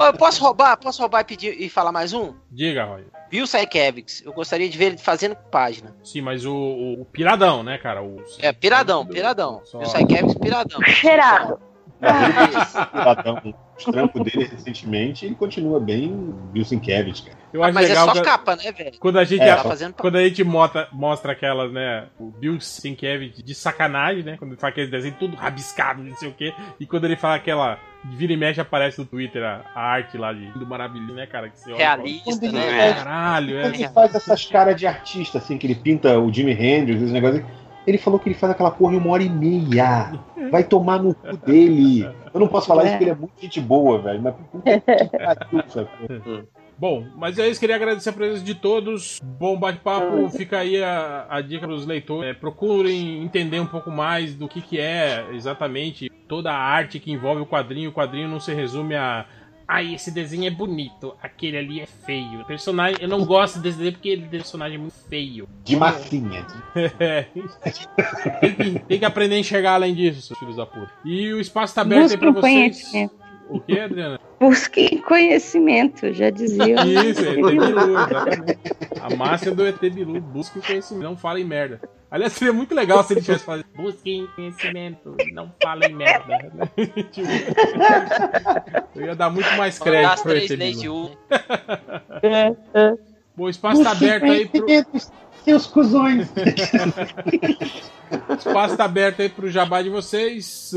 Eu 0.00 0.12
posso 0.14 0.42
roubar? 0.42 0.76
Posso 0.78 1.00
roubar 1.00 1.20
e 1.20 1.24
pedir 1.24 1.54
e 1.60 1.68
falar 1.68 1.92
mais 1.92 2.12
um? 2.12 2.34
Diga, 2.50 2.84
Roy. 2.84 3.04
Bill 3.30 3.46
Sienkiewicz. 3.46 4.22
Eu 4.24 4.32
gostaria 4.32 4.68
de 4.68 4.76
ver 4.76 4.84
ele 4.86 4.98
fazendo 4.98 5.36
página. 5.36 5.94
Sim, 6.02 6.20
mas 6.22 6.44
o, 6.44 6.52
o, 6.54 7.02
o 7.02 7.04
piradão, 7.04 7.62
né, 7.62 7.78
cara? 7.78 8.02
O, 8.02 8.22
É, 8.40 8.52
piradão, 8.52 9.06
piradão. 9.06 9.60
Só- 9.64 9.78
Bill 9.78 9.88
Sienkiewicz, 9.88 10.34
piradão. 10.38 10.82
Cheirado. 10.82 11.58
Cidadão, 12.66 13.54
os 13.90 13.94
trampos 13.94 14.22
dele 14.24 14.44
recentemente, 14.50 15.26
ele 15.26 15.34
continua 15.34 15.78
bem 15.80 16.34
Bill 16.52 16.64
Sienkiewicz, 16.64 17.20
cara. 17.20 17.38
Eu 17.52 17.62
acho 17.62 17.74
Mas 17.74 17.84
é 17.84 17.88
legal 17.90 18.06
só 18.06 18.12
que- 18.14 18.22
capa, 18.22 18.56
né, 18.56 18.72
velho? 18.72 18.92
Quando 18.98 19.18
a 19.18 19.24
gente, 19.24 19.42
É, 19.42 19.54
tá 19.54 19.62
fazendo 19.62 19.92
quando 19.94 20.16
a 20.16 20.22
gente 20.24 20.42
mostra, 20.42 20.88
mostra 20.92 21.32
aquelas, 21.32 21.70
né? 21.70 22.06
O 22.18 22.30
Bill 22.30 22.58
Sienkiewicz 22.60 23.42
de 23.42 23.54
sacanagem, 23.54 24.22
né? 24.22 24.36
Quando 24.38 24.52
ele 24.52 24.60
faz 24.60 24.72
aqueles 24.72 24.90
desenhos 24.90 25.18
tudo 25.18 25.36
rabiscado, 25.36 26.02
não 26.02 26.16
sei 26.16 26.30
o 26.30 26.32
quê. 26.32 26.54
E 26.80 26.86
quando 26.86 27.04
ele 27.04 27.16
fala 27.16 27.36
aquela. 27.36 27.78
Vira 28.04 28.32
e 28.32 28.36
mexe 28.36 28.60
aparece 28.60 28.98
no 28.98 29.04
Twitter 29.06 29.44
a, 29.44 29.60
a 29.76 29.80
arte 29.80 30.18
lá 30.18 30.32
de 30.32 30.50
do 30.58 30.66
maravilhoso, 30.66 31.14
né, 31.14 31.24
cara? 31.24 31.48
Que 31.48 31.56
você 31.60 31.70
olha 31.72 31.78
fala, 31.84 31.96
Realista, 32.02 32.24
Quando 32.40 32.52
né? 32.52 32.92
Caralho, 32.94 33.60
Quando 33.60 33.74
é. 33.74 33.76
ele 33.78 33.88
faz 33.90 34.14
essas 34.16 34.44
caras 34.46 34.74
de 34.76 34.86
artista, 34.88 35.38
assim, 35.38 35.56
que 35.56 35.68
ele 35.68 35.76
pinta 35.76 36.18
o 36.18 36.32
Jimi 36.32 36.50
Hendrix, 36.52 37.00
esse 37.00 37.12
negócio. 37.12 37.46
Ele 37.86 37.98
falou 37.98 38.18
que 38.18 38.28
ele 38.28 38.34
faz 38.34 38.52
aquela 38.52 38.70
porra 38.70 38.94
em 38.94 38.98
uma 38.98 39.10
hora 39.10 39.22
e 39.22 39.28
meia. 39.28 40.12
Vai 40.50 40.64
tomar 40.64 41.02
no 41.02 41.14
cu 41.14 41.36
dele. 41.38 42.08
Eu 42.32 42.40
não 42.40 42.48
posso 42.48 42.66
falar 42.66 42.84
isso 42.84 42.92
porque 42.92 43.04
ele 43.04 43.10
é 43.10 43.14
muito 43.14 43.32
gente 43.40 43.60
boa, 43.60 44.00
velho. 44.00 44.22
Mas 44.22 44.34
puta 45.50 45.64
que 45.64 45.72
sabe? 45.72 45.88
Bom, 46.78 47.06
mas 47.14 47.38
é 47.38 47.48
isso, 47.48 47.60
queria 47.60 47.76
agradecer 47.76 48.08
a 48.08 48.12
presença 48.12 48.42
de 48.42 48.56
todos. 48.56 49.20
Bom 49.22 49.56
bate-papo, 49.56 50.28
fica 50.30 50.58
aí 50.58 50.82
a, 50.82 51.26
a 51.30 51.40
dica 51.40 51.64
para 51.64 51.76
os 51.76 51.86
leitores. 51.86 52.30
É, 52.30 52.34
procurem 52.34 53.22
entender 53.22 53.60
um 53.60 53.66
pouco 53.66 53.88
mais 53.88 54.34
do 54.34 54.48
que, 54.48 54.60
que 54.60 54.80
é 54.80 55.28
exatamente 55.32 56.10
toda 56.26 56.50
a 56.50 56.56
arte 56.56 56.98
que 56.98 57.12
envolve 57.12 57.42
o 57.42 57.46
quadrinho. 57.46 57.90
O 57.90 57.92
quadrinho 57.92 58.28
não 58.28 58.40
se 58.40 58.52
resume 58.52 58.96
a. 58.96 59.26
Ai, 59.66 59.94
esse 59.94 60.10
desenho 60.10 60.46
é 60.46 60.50
bonito, 60.50 61.14
aquele 61.22 61.56
ali 61.56 61.80
é 61.80 61.86
feio. 61.86 62.40
O 62.40 62.44
personagem, 62.44 62.98
eu 63.00 63.08
não 63.08 63.24
gosto 63.24 63.58
desse 63.58 63.78
desenho 63.78 63.92
porque 63.92 64.08
ele 64.08 64.26
personagem 64.26 64.76
é 64.76 64.80
muito 64.80 64.94
feio. 65.08 65.48
De 65.64 65.76
massinha. 65.76 66.46
É. 66.98 67.22
tem, 68.40 68.54
que, 68.54 68.78
tem 68.80 68.98
que 68.98 69.04
aprender 69.04 69.36
a 69.36 69.38
enxergar 69.38 69.74
além 69.74 69.94
disso, 69.94 70.22
seus 70.22 70.38
filhos 70.38 70.56
da 70.56 70.66
puta. 70.66 70.90
E 71.04 71.32
o 71.32 71.40
espaço 71.40 71.74
tá 71.74 71.82
aberto 71.82 72.12
aí 72.12 72.18
pra 72.18 72.30
vocês. 72.30 72.42
conhecimento. 72.42 73.21
O 73.48 73.60
que, 73.60 73.78
Adriana? 73.78 74.18
Busquem 74.40 74.98
conhecimento, 75.02 76.12
já 76.12 76.30
dizia. 76.30 76.74
Isso, 76.84 77.24
ET 77.24 77.36
Bilu, 77.36 77.68
exatamente. 77.78 78.58
A 79.00 79.14
máxima 79.14 79.54
do 79.54 79.64
ET 79.66 79.78
Bilu, 79.80 80.20
busque 80.20 80.60
conhecimento, 80.60 81.04
não 81.04 81.16
falem 81.16 81.44
merda. 81.44 81.80
Aliás, 82.10 82.32
seria 82.32 82.52
muito 82.52 82.74
legal 82.74 83.04
se 83.04 83.14
ele 83.14 83.20
tivesse 83.22 83.44
falado 83.44 83.64
busquem 83.74 84.26
conhecimento, 84.34 85.16
não 85.32 85.50
falem 85.62 85.94
merda. 85.94 86.50
Eu 88.94 89.06
ia 89.06 89.14
dar 89.14 89.30
muito 89.30 89.50
mais 89.56 89.78
crédito 89.78 90.22
pro 90.22 90.36
ET 90.36 90.48
Bilu. 90.48 91.06
U. 91.06 91.10
Bom, 93.34 93.44
o 93.44 93.48
espaço 93.48 93.82
tá 93.82 93.92
aberto 93.92 94.24
aí 94.24 94.46
pro... 94.46 94.66
Seus 95.44 95.66
cuzões. 95.66 96.28
Espaço 98.38 98.76
tá 98.76 98.84
aberto 98.84 99.22
aí 99.22 99.28
pro 99.28 99.50
jabá 99.50 99.82
de 99.82 99.88
vocês. 99.88 100.72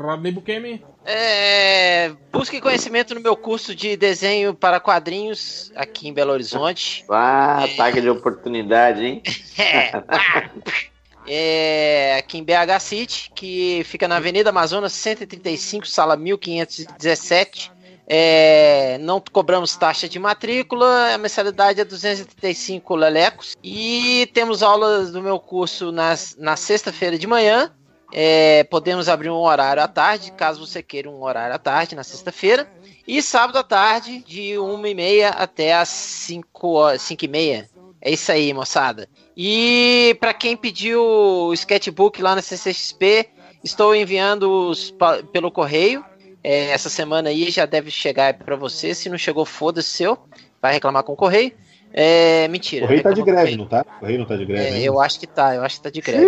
Rodney 0.00 0.32
Bukemi. 0.32 0.84
É, 1.04 2.12
busque 2.30 2.60
conhecimento 2.60 3.14
no 3.14 3.20
meu 3.20 3.36
curso 3.36 3.74
de 3.74 3.96
desenho 3.96 4.54
para 4.54 4.78
quadrinhos 4.78 5.72
aqui 5.74 6.08
em 6.08 6.12
Belo 6.12 6.32
Horizonte. 6.32 7.04
Ah, 7.08 7.64
ataque 7.64 8.00
de 8.00 8.10
oportunidade, 8.10 9.04
hein? 9.04 9.22
É, 11.30 12.16
aqui 12.18 12.38
em 12.38 12.42
BH 12.42 12.80
City, 12.80 13.30
que 13.34 13.82
fica 13.84 14.08
na 14.08 14.16
Avenida 14.16 14.48
Amazonas 14.48 14.94
135, 14.94 15.86
sala 15.86 16.16
1517. 16.16 17.70
É, 18.10 18.96
não 19.02 19.20
cobramos 19.20 19.76
taxa 19.76 20.08
de 20.08 20.18
matrícula, 20.18 21.12
a 21.12 21.18
mensalidade 21.18 21.80
é 21.80 21.84
235 21.84 22.96
lelecos. 22.96 23.54
E 23.62 24.30
temos 24.32 24.62
aulas 24.62 25.12
do 25.12 25.20
meu 25.20 25.38
curso 25.38 25.92
nas, 25.92 26.34
na 26.38 26.56
sexta-feira 26.56 27.18
de 27.18 27.26
manhã. 27.26 27.70
É, 28.10 28.64
podemos 28.64 29.10
abrir 29.10 29.28
um 29.28 29.42
horário 29.42 29.82
à 29.82 29.86
tarde, 29.86 30.32
caso 30.32 30.66
você 30.66 30.82
queira 30.82 31.10
um 31.10 31.22
horário 31.22 31.54
à 31.54 31.58
tarde, 31.58 31.94
na 31.94 32.02
sexta-feira. 32.02 32.66
E 33.06 33.22
sábado 33.22 33.58
à 33.58 33.62
tarde, 33.62 34.24
de 34.26 34.54
1h30 34.54 35.34
até 35.36 35.74
as 35.74 35.88
5 35.90 36.68
horas, 36.68 37.02
5h30. 37.02 37.68
É 38.00 38.10
isso 38.10 38.32
aí, 38.32 38.54
moçada. 38.54 39.08
E 39.36 40.16
para 40.20 40.32
quem 40.32 40.56
pediu 40.56 41.02
o 41.02 41.52
sketchbook 41.52 42.22
lá 42.22 42.34
na 42.34 42.42
CCXP, 42.42 43.28
estou 43.62 43.94
enviando 43.94 44.68
os 44.68 44.94
pelo 45.32 45.50
correio. 45.50 46.04
É, 46.42 46.70
essa 46.70 46.88
semana 46.88 47.28
aí 47.30 47.50
já 47.50 47.66
deve 47.66 47.90
chegar 47.90 48.34
para 48.34 48.56
você. 48.56 48.94
Se 48.94 49.08
não 49.08 49.18
chegou, 49.18 49.44
foda-se 49.44 49.88
seu. 49.90 50.18
Vai 50.62 50.72
reclamar 50.72 51.02
com 51.02 51.12
o 51.12 51.16
correio. 51.16 51.52
É, 51.92 52.46
mentira. 52.48 52.84
O 52.84 52.88
rei 52.88 53.00
tá 53.00 53.12
de 53.12 53.22
greve, 53.22 53.56
não 53.56 53.66
tá? 53.66 53.84
O 54.00 54.04
rei 54.06 54.18
não 54.18 54.26
tá 54.26 54.36
de 54.36 54.44
greve. 54.44 54.62
é, 54.62 54.68
ainda? 54.68 54.84
eu 54.84 55.00
acho 55.00 55.18
que 55.18 55.26
tá, 55.26 55.54
eu 55.54 55.62
acho 55.62 55.76
que 55.76 55.82
tá 55.82 55.90
de 55.90 56.00
greve. 56.00 56.26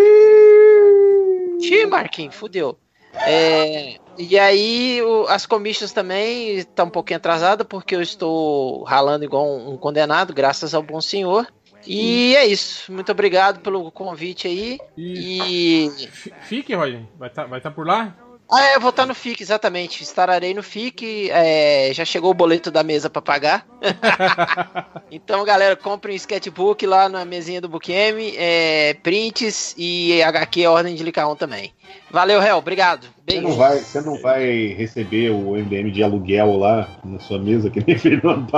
Xiii, 1.60 1.86
Marquinhos, 1.86 2.34
fudeu. 2.34 2.78
É, 3.26 3.96
e 4.16 4.38
aí, 4.38 5.02
o- 5.02 5.26
as 5.28 5.44
commissions 5.46 5.92
também 5.92 6.56
estão 6.56 6.86
um 6.86 6.90
pouquinho 6.90 7.18
atrasadas, 7.18 7.66
porque 7.68 7.94
eu 7.94 8.00
estou 8.00 8.82
ralando 8.84 9.24
igual 9.24 9.46
um, 9.46 9.72
um 9.74 9.76
condenado, 9.76 10.32
graças 10.32 10.74
ao 10.74 10.82
bom 10.82 11.00
senhor. 11.00 11.46
E 11.86 12.34
é 12.36 12.46
isso. 12.46 12.90
Muito 12.92 13.10
obrigado 13.12 13.60
pelo 13.60 13.90
convite 13.90 14.46
aí. 14.46 14.78
E. 14.96 15.90
F- 16.06 16.32
Fique, 16.42 16.74
Rodney. 16.74 17.06
Vai 17.18 17.28
estar 17.28 17.44
vai 17.46 17.60
tá 17.60 17.70
por 17.70 17.86
lá? 17.86 18.16
Ah, 18.52 18.64
é, 18.64 18.76
eu 18.76 18.80
vou 18.80 18.90
estar 18.90 19.06
no 19.06 19.14
FIC, 19.14 19.42
exatamente. 19.42 20.02
Estarei 20.02 20.52
no 20.52 20.62
FIC. 20.62 21.30
é, 21.30 21.90
já 21.94 22.04
chegou 22.04 22.30
o 22.30 22.34
boleto 22.34 22.70
da 22.70 22.82
mesa 22.82 23.08
para 23.08 23.22
pagar. 23.22 23.66
então, 25.10 25.44
galera, 25.44 25.76
comprem 25.76 26.14
um 26.14 26.16
sketchbook 26.16 26.84
lá 26.84 27.08
na 27.08 27.24
mesinha 27.24 27.60
do 27.60 27.68
Bookm, 27.68 28.34
é, 28.36 28.94
prints 29.02 29.74
e 29.78 30.20
HQ 30.22 30.62
é 30.62 30.68
ordem 30.68 30.96
de 30.96 31.04
Licaon 31.04 31.36
também. 31.36 31.72
Valeu, 32.10 32.40
Réu. 32.40 32.56
Obrigado. 32.56 33.02
Você 33.04 33.10
Beijo. 33.24 33.48
não, 33.48 33.56
vai, 33.56 33.78
você 33.78 34.00
não 34.00 34.20
vai 34.20 34.66
receber 34.76 35.30
o 35.30 35.52
MDM 35.52 35.92
de 35.92 36.02
aluguel 36.02 36.56
lá 36.56 36.88
na 37.04 37.20
sua 37.20 37.38
mesa, 37.38 37.70
que 37.70 37.84
nem 37.86 37.96
fez 37.98 38.20
no 38.22 38.30
ano 38.30 38.48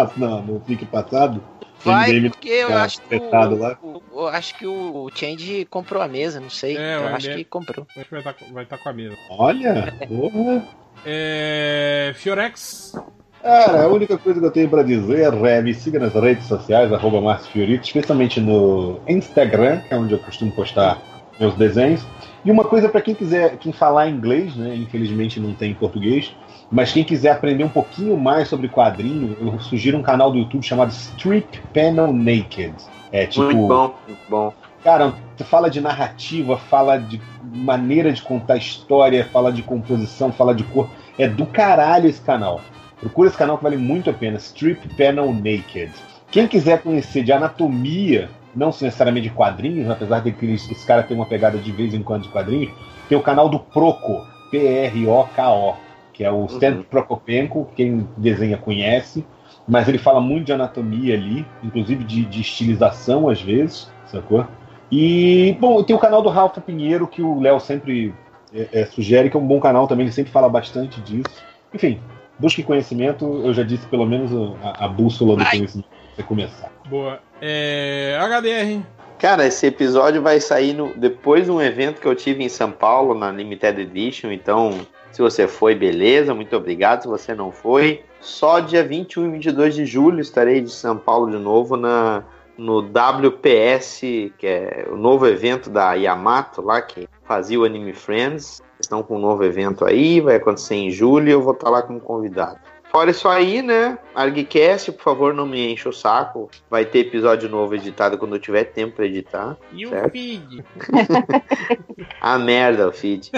no 0.46 0.60
FIC 0.60 0.86
passado? 0.86 1.42
Vai, 1.84 2.20
porque 2.30 2.48
eu 2.48 2.68
tá 2.68 2.82
acho 2.84 3.00
o, 3.10 3.54
lá. 3.58 3.78
o- 3.82 4.02
eu 4.12 4.28
acho 4.28 4.54
que 4.56 4.66
o 4.66 5.10
Change 5.14 5.66
comprou 5.70 6.02
a 6.02 6.08
mesa, 6.08 6.40
não 6.40 6.50
sei. 6.50 6.76
É, 6.76 6.96
eu 6.96 7.06
acho 7.08 7.34
que 7.34 7.44
comprou. 7.44 7.86
Acho 7.96 8.04
que 8.08 8.10
vai 8.10 8.20
estar 8.20 8.34
vai 8.52 8.66
tá 8.66 8.78
com 8.78 8.88
a 8.88 8.92
mesa. 8.92 9.16
Olha, 9.28 9.92
porra. 10.08 10.68
É, 11.04 12.12
Fiorex. 12.14 12.94
Cara, 13.42 13.82
a 13.82 13.88
única 13.88 14.16
coisa 14.16 14.38
que 14.38 14.46
eu 14.46 14.50
tenho 14.52 14.68
pra 14.68 14.84
dizer 14.84 15.34
é 15.44 15.60
me 15.62 15.74
siga 15.74 15.98
nas 15.98 16.14
redes 16.14 16.46
sociais, 16.46 16.92
arroba 16.92 17.20
Márcio 17.20 17.50
Fiorito, 17.50 17.84
especialmente 17.84 18.40
no 18.40 19.00
Instagram, 19.08 19.80
que 19.80 19.92
é 19.92 19.96
onde 19.96 20.12
eu 20.12 20.18
costumo 20.20 20.52
postar 20.52 21.02
meus 21.40 21.54
desenhos. 21.54 22.06
E 22.44 22.50
uma 22.52 22.64
coisa 22.64 22.88
pra 22.88 23.00
quem 23.00 23.14
quiser, 23.16 23.56
quem 23.56 23.72
falar 23.72 24.08
inglês, 24.08 24.54
né? 24.54 24.76
Infelizmente 24.76 25.40
não 25.40 25.54
tem 25.54 25.72
em 25.72 25.74
português, 25.74 26.32
mas 26.72 26.90
quem 26.90 27.04
quiser 27.04 27.32
aprender 27.32 27.62
um 27.62 27.68
pouquinho 27.68 28.16
mais 28.16 28.48
sobre 28.48 28.66
quadrinho, 28.66 29.36
eu 29.38 29.60
sugiro 29.60 29.98
um 29.98 30.02
canal 30.02 30.32
do 30.32 30.38
YouTube 30.38 30.64
chamado 30.64 30.90
Strip 30.90 31.60
Panel 31.74 32.10
Naked. 32.10 32.74
É 33.12 33.26
tipo. 33.26 33.44
Muito 33.44 33.68
bom, 33.68 33.94
muito 34.08 34.30
bom. 34.30 34.54
Cara, 34.82 35.12
fala 35.44 35.68
de 35.68 35.80
narrativa, 35.80 36.56
fala 36.56 36.96
de 36.96 37.20
maneira 37.42 38.10
de 38.10 38.22
contar 38.22 38.56
história, 38.56 39.28
fala 39.30 39.52
de 39.52 39.62
composição, 39.62 40.32
fala 40.32 40.54
de 40.54 40.64
cor. 40.64 40.88
É 41.18 41.28
do 41.28 41.44
caralho 41.44 42.08
esse 42.08 42.20
canal. 42.22 42.60
Procura 42.98 43.28
esse 43.28 43.36
canal 43.36 43.58
que 43.58 43.64
vale 43.64 43.76
muito 43.76 44.08
a 44.08 44.12
pena. 44.12 44.38
Strip 44.38 44.88
Panel 44.96 45.32
Naked. 45.32 45.92
Quem 46.30 46.48
quiser 46.48 46.80
conhecer 46.82 47.22
de 47.22 47.32
anatomia, 47.32 48.30
não 48.56 48.68
necessariamente 48.68 49.28
de 49.28 49.34
quadrinhos, 49.34 49.90
apesar 49.90 50.20
de 50.20 50.32
que 50.32 50.46
esse 50.46 50.86
cara 50.86 51.02
tem 51.02 51.14
uma 51.14 51.26
pegada 51.26 51.58
de 51.58 51.70
vez 51.70 51.92
em 51.92 52.02
quando 52.02 52.22
de 52.22 52.30
quadrinhos, 52.30 52.72
tem 53.08 53.18
o 53.18 53.22
canal 53.22 53.50
do 53.50 53.58
Proco, 53.58 54.26
P-R-O-K-O, 54.50 55.74
que 56.12 56.24
é 56.24 56.30
o 56.30 56.46
Stan 56.46 56.82
Prokopenko, 56.82 57.68
quem 57.74 58.06
desenha 58.16 58.56
conhece, 58.58 59.24
mas 59.66 59.88
ele 59.88 59.98
fala 59.98 60.20
muito 60.20 60.46
de 60.46 60.52
anatomia 60.52 61.14
ali, 61.14 61.46
inclusive 61.62 62.04
de, 62.04 62.24
de 62.24 62.40
estilização 62.40 63.28
às 63.28 63.40
vezes, 63.40 63.90
sacou? 64.06 64.46
E, 64.90 65.56
bom, 65.58 65.82
tem 65.82 65.96
o 65.96 65.98
canal 65.98 66.20
do 66.20 66.28
Rafa 66.28 66.60
Pinheiro, 66.60 67.06
que 67.06 67.22
o 67.22 67.40
Léo 67.40 67.58
sempre 67.58 68.14
é, 68.54 68.80
é, 68.80 68.84
sugere, 68.84 69.30
que 69.30 69.36
é 69.36 69.40
um 69.40 69.46
bom 69.46 69.58
canal 69.58 69.86
também, 69.86 70.04
ele 70.04 70.12
sempre 70.12 70.30
fala 70.30 70.48
bastante 70.48 71.00
disso. 71.00 71.42
Enfim, 71.72 71.98
busque 72.38 72.62
conhecimento, 72.62 73.24
eu 73.44 73.54
já 73.54 73.62
disse 73.62 73.86
pelo 73.86 74.04
menos 74.04 74.30
a, 74.62 74.84
a 74.84 74.88
bússola 74.88 75.36
do 75.36 75.44
conhecimento 75.44 75.88
pra 75.88 75.98
você 76.16 76.22
começar. 76.22 76.70
Boa. 76.90 77.20
É, 77.40 78.18
HDR. 78.20 78.84
Cara, 79.18 79.46
esse 79.46 79.64
episódio 79.66 80.20
vai 80.20 80.40
sair 80.40 80.74
no- 80.74 80.92
depois 80.94 81.44
de 81.46 81.50
um 81.52 81.62
evento 81.62 82.00
que 82.00 82.06
eu 82.06 82.14
tive 82.14 82.44
em 82.44 82.48
São 82.48 82.70
Paulo, 82.72 83.14
na 83.14 83.30
Limited 83.30 83.80
Edition. 83.80 84.32
Então, 84.32 84.72
se 85.12 85.20
você 85.20 85.46
foi, 85.46 85.74
beleza, 85.74 86.34
muito 86.34 86.56
obrigado. 86.56 87.02
Se 87.02 87.08
você 87.08 87.34
não 87.34 87.52
foi, 87.52 88.02
só 88.20 88.60
dia 88.60 88.82
21 88.82 89.26
e 89.26 89.30
22 89.32 89.74
de 89.74 89.86
julho 89.86 90.20
estarei 90.20 90.60
de 90.60 90.70
São 90.70 90.96
Paulo 90.96 91.30
de 91.30 91.38
novo 91.38 91.76
na, 91.76 92.24
no 92.56 92.78
WPS, 92.78 94.32
que 94.38 94.46
é 94.46 94.86
o 94.90 94.96
novo 94.96 95.26
evento 95.26 95.68
da 95.68 95.94
Yamato 95.94 96.62
lá, 96.62 96.80
que 96.80 97.08
fazia 97.24 97.60
o 97.60 97.64
Anime 97.64 97.92
Friends. 97.92 98.62
Estão 98.80 99.02
com 99.02 99.16
um 99.16 99.20
novo 99.20 99.44
evento 99.44 99.84
aí, 99.84 100.20
vai 100.20 100.36
acontecer 100.36 100.74
em 100.74 100.90
julho 100.90 101.28
e 101.28 101.32
eu 101.32 101.42
vou 101.42 101.52
estar 101.52 101.70
lá 101.70 101.82
como 101.82 102.00
convidado. 102.00 102.58
Fora 102.92 103.10
isso 103.10 103.26
aí, 103.26 103.62
né? 103.62 103.98
ArgCast, 104.14 104.92
por 104.92 105.02
favor, 105.02 105.32
não 105.32 105.46
me 105.46 105.72
enche 105.72 105.88
o 105.88 105.92
saco. 105.92 106.50
Vai 106.68 106.84
ter 106.84 106.98
episódio 106.98 107.48
novo 107.48 107.74
editado 107.74 108.18
quando 108.18 108.36
eu 108.36 108.38
tiver 108.38 108.64
tempo 108.64 108.96
pra 108.96 109.06
editar. 109.06 109.56
E 109.72 109.86
o 109.86 109.88
certo? 109.88 110.12
feed? 110.12 110.64
Ah, 112.20 112.38
merda, 112.38 112.88
o 112.88 112.92
feed. 112.92 113.30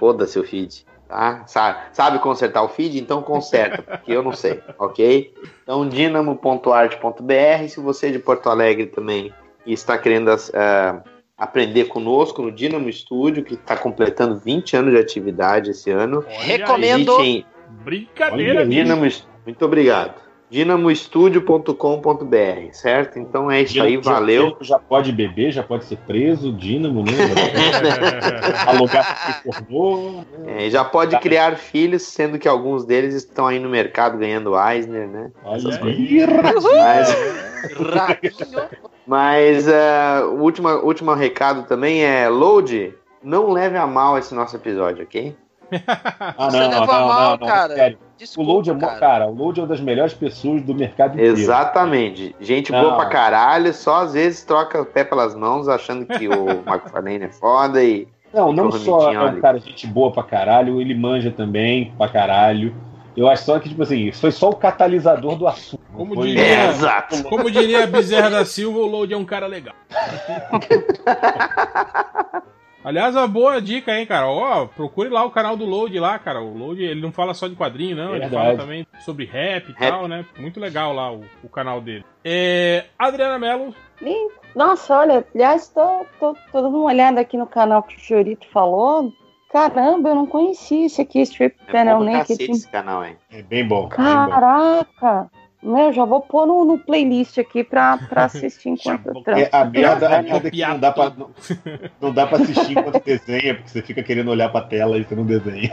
Foda-se 0.00 0.38
o 0.38 0.44
feed. 0.44 0.84
Tá? 1.08 1.44
Sabe, 1.46 1.78
sabe 1.92 2.18
consertar 2.18 2.62
o 2.62 2.68
feed? 2.68 2.98
Então 2.98 3.22
conserta, 3.22 3.80
porque 3.82 4.12
eu 4.12 4.22
não 4.22 4.32
sei, 4.32 4.60
ok? 4.78 5.32
Então, 5.62 5.88
dinamo.art.br. 5.88 7.68
Se 7.68 7.80
você 7.80 8.08
é 8.08 8.10
de 8.12 8.18
Porto 8.18 8.50
Alegre 8.50 8.86
também 8.86 9.32
e 9.64 9.72
está 9.72 9.96
querendo 9.96 10.30
ah, 10.54 11.02
aprender 11.36 11.86
conosco 11.86 12.42
no 12.42 12.52
Dinamo 12.52 12.92
Studio, 12.92 13.42
que 13.42 13.54
está 13.54 13.74
completando 13.76 14.36
20 14.36 14.76
anos 14.76 14.92
de 14.92 14.98
atividade 14.98 15.70
esse 15.70 15.90
ano. 15.90 16.22
Recomendo. 16.28 17.12
Existe 17.20 17.22
em- 17.22 17.46
Brincadeira, 17.84 18.60
Olha. 18.60 18.68
Dinamo, 18.68 19.08
muito 19.46 19.64
obrigado. 19.64 20.27
dinamostudio.com.br, 20.50 22.72
certo? 22.72 23.18
Então 23.18 23.50
é 23.50 23.62
isso 23.62 23.82
aí, 23.82 24.00
já- 24.02 24.12
valeu. 24.12 24.56
Já 24.60 24.78
pode 24.78 25.12
beber, 25.12 25.52
já 25.52 25.62
pode 25.62 25.84
ser 25.84 25.96
preso, 25.98 26.52
Dínamo, 26.52 27.04
né? 27.04 27.12
Alugar 28.66 29.42
por 29.44 29.54
pornô. 29.68 30.24
É, 30.46 30.70
já 30.70 30.84
pode 30.84 31.18
criar 31.18 31.56
filhos, 31.56 32.02
sendo 32.02 32.38
que 32.38 32.48
alguns 32.48 32.84
deles 32.84 33.14
estão 33.14 33.46
aí 33.46 33.58
no 33.58 33.68
mercado 33.68 34.16
ganhando 34.18 34.54
Eisner, 34.58 35.06
né? 35.08 35.30
Olha 35.44 35.56
Essas 35.58 35.82
aí, 35.82 36.20
Mas, 36.76 37.16
mas 39.06 39.68
ah, 39.68 40.22
o 40.26 40.40
último, 40.42 40.68
último 40.68 41.12
recado 41.14 41.64
também 41.66 42.04
é 42.04 42.28
Load, 42.28 42.94
não 43.22 43.50
leve 43.50 43.76
a 43.76 43.86
mal 43.86 44.18
esse 44.18 44.34
nosso 44.34 44.56
episódio, 44.56 45.04
ok? 45.04 45.34
Ah, 45.86 46.50
Você 46.50 46.60
não, 46.60 46.70
leva 46.70 46.86
não, 46.86 47.08
mal, 47.08 47.30
não, 47.32 47.36
não, 47.38 47.46
cara. 47.46 47.74
sério. 47.74 47.98
Desculpa, 48.18 48.50
o 48.50 48.54
Load 48.54 48.70
é, 48.70 48.74
cara. 48.74 48.98
cara. 48.98 49.26
o 49.28 49.34
Load 49.34 49.60
é 49.60 49.62
uma 49.62 49.68
das 49.68 49.80
melhores 49.80 50.12
pessoas 50.14 50.62
do 50.62 50.74
mercado 50.74 51.14
inteiro. 51.14 51.38
Exatamente. 51.38 52.34
Gente 52.40 52.72
Não. 52.72 52.80
boa 52.82 52.96
pra 52.96 53.06
caralho, 53.06 53.72
só 53.72 54.02
às 54.02 54.12
vezes 54.14 54.42
troca 54.44 54.82
o 54.82 54.84
pé 54.84 55.04
pelas 55.04 55.34
mãos 55.34 55.68
achando 55.68 56.04
que 56.06 56.28
o 56.28 56.50
McFarlane 56.66 57.24
é 57.24 57.28
foda 57.28 57.82
e. 57.82 58.08
Não, 58.34 58.52
não 58.52 58.70
só 58.70 59.12
é 59.12 59.18
um 59.20 59.40
cara 59.40 59.58
gente 59.58 59.86
boa 59.86 60.12
pra 60.12 60.22
caralho, 60.22 60.80
ele 60.80 60.94
manja 60.94 61.30
também 61.30 61.92
pra 61.96 62.08
caralho. 62.08 62.74
Eu 63.16 63.26
acho 63.28 63.44
só 63.44 63.58
que, 63.58 63.68
tipo 63.70 63.82
assim, 63.82 64.12
foi 64.12 64.30
só 64.30 64.50
o 64.50 64.54
catalisador 64.54 65.34
do 65.34 65.48
assunto. 65.48 65.82
Como 65.92 66.14
Foi- 66.14 66.28
diria, 66.28 66.68
Exato. 66.68 67.24
como 67.24 67.50
diria 67.50 67.82
a 67.82 67.86
Bezerra 67.86 68.30
da 68.30 68.44
Silva, 68.44 68.78
o 68.78 68.86
Load 68.86 69.12
é 69.12 69.16
um 69.16 69.24
cara 69.24 69.46
legal. 69.48 69.74
Aliás, 72.84 73.14
uma 73.14 73.26
boa 73.26 73.60
dica, 73.60 73.98
hein, 73.98 74.06
cara. 74.06 74.26
Ó, 74.28 74.66
procure 74.66 75.08
lá 75.08 75.24
o 75.24 75.30
canal 75.30 75.56
do 75.56 75.64
Load 75.64 75.98
lá, 75.98 76.18
cara. 76.18 76.40
O 76.40 76.56
Load, 76.56 76.82
ele 76.82 77.00
não 77.00 77.12
fala 77.12 77.34
só 77.34 77.48
de 77.48 77.56
quadrinho, 77.56 77.96
não. 77.96 78.14
Ele 78.14 78.28
fala 78.28 78.56
também 78.56 78.86
sobre 79.04 79.24
rap 79.24 79.68
e 79.68 79.72
Rap. 79.72 79.90
tal, 79.90 80.08
né? 80.08 80.24
Muito 80.38 80.60
legal 80.60 80.92
lá 80.92 81.12
o, 81.12 81.24
o 81.42 81.48
canal 81.48 81.80
dele. 81.80 82.04
É, 82.24 82.84
Adriana 82.98 83.38
Mello. 83.38 83.74
Nossa, 84.54 84.98
olha, 84.98 85.26
aliás, 85.34 85.68
tô, 85.68 86.06
tô, 86.18 86.34
tô 86.52 86.62
dando 86.62 86.76
uma 86.78 86.86
olhada 86.86 87.20
aqui 87.20 87.36
no 87.36 87.46
canal 87.46 87.82
que 87.82 87.96
o 87.96 88.00
Fiorito 88.00 88.46
falou. 88.48 89.12
Caramba, 89.50 90.10
eu 90.10 90.14
não 90.14 90.26
conhecia 90.26 90.86
esse 90.86 91.00
aqui, 91.00 91.20
Strip 91.22 91.56
É 91.66 91.72
Panel 91.72 92.00
Naked. 92.00 92.20
cacete 92.28 92.50
esse 92.50 92.68
canal, 92.68 93.04
hein? 93.04 93.16
É 93.30 93.42
bem 93.42 93.66
bom. 93.66 93.88
Caraca! 93.88 95.30
Meu, 95.62 95.92
já 95.92 96.04
vou 96.04 96.20
pôr 96.20 96.46
no, 96.46 96.64
no 96.64 96.78
playlist 96.78 97.36
aqui 97.38 97.64
pra, 97.64 97.98
pra 98.08 98.24
assistir 98.26 98.68
enquanto 98.70 99.08
eu 99.08 99.22
trampo. 99.22 99.40
É, 99.40 99.48
a 99.52 99.64
merda, 99.64 100.18
a 100.18 100.22
merda 100.22 100.48
é 100.48 100.50
que 100.50 100.64
não 100.64 100.78
dá, 100.78 100.92
pra, 100.92 101.10
não, 101.10 101.30
não 102.00 102.12
dá 102.12 102.26
pra 102.26 102.38
assistir 102.38 102.78
enquanto 102.78 103.04
desenha, 103.04 103.54
porque 103.54 103.70
você 103.70 103.82
fica 103.82 104.02
querendo 104.02 104.30
olhar 104.30 104.50
pra 104.50 104.62
tela 104.62 104.96
e 104.96 105.04
você 105.04 105.14
não 105.14 105.24
desenha. 105.24 105.72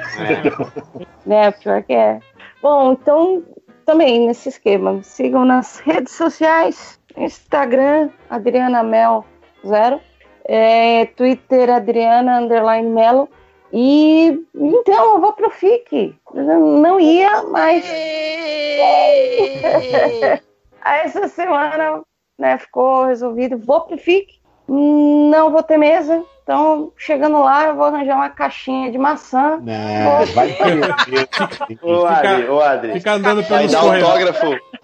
É, 1.28 1.52
pior 1.52 1.84
que 1.84 1.94
é. 1.94 2.20
Bom, 2.62 2.94
então, 2.94 3.44
também 3.86 4.28
nesse 4.28 4.50
esquema, 4.50 4.94
me 4.94 5.04
sigam 5.04 5.46
nas 5.46 5.80
redes 5.80 6.14
sociais, 6.14 7.00
Instagram, 7.16 8.10
Adriana 8.30 8.82
Mel 8.84 9.24
Zero, 9.66 10.02
é, 10.46 11.06
Twitter, 11.06 11.70
Adriana 11.70 12.40
Underline 12.40 12.90
Melo, 12.90 13.30
e 13.78 14.40
então 14.56 15.16
eu 15.16 15.20
vou 15.22 15.34
pro 15.34 15.50
FIC. 15.50 16.16
Não 16.34 16.98
ia, 16.98 17.44
mas. 17.44 17.84
Aí 20.82 21.00
essa 21.02 21.28
semana 21.28 22.02
né, 22.40 22.58
ficou 22.58 23.06
resolvido, 23.06 23.58
vou 23.58 23.82
pro 23.82 23.98
FIC, 23.98 24.40
não 24.70 25.52
vou 25.52 25.62
ter 25.64 25.78
mesa, 25.78 26.24
então 26.44 26.94
chegando 26.96 27.40
lá 27.42 27.66
eu 27.66 27.76
vou 27.76 27.86
arranjar 27.86 28.16
uma 28.16 28.30
caixinha 28.30 28.92
de 28.92 28.98
maçã. 28.98 29.60
Não, 29.62 30.26
vai 30.34 30.56
Ô, 31.82 32.06
Adri, 32.06 32.48
ô, 32.50 32.62
Adri. 32.62 32.94
Fica 32.94 33.14
andando 33.14 33.42
Vai 33.44 33.58
pelos 33.68 33.72
dar 33.74 33.82
corredores. 33.82 34.28
autógrafo. 34.28 34.76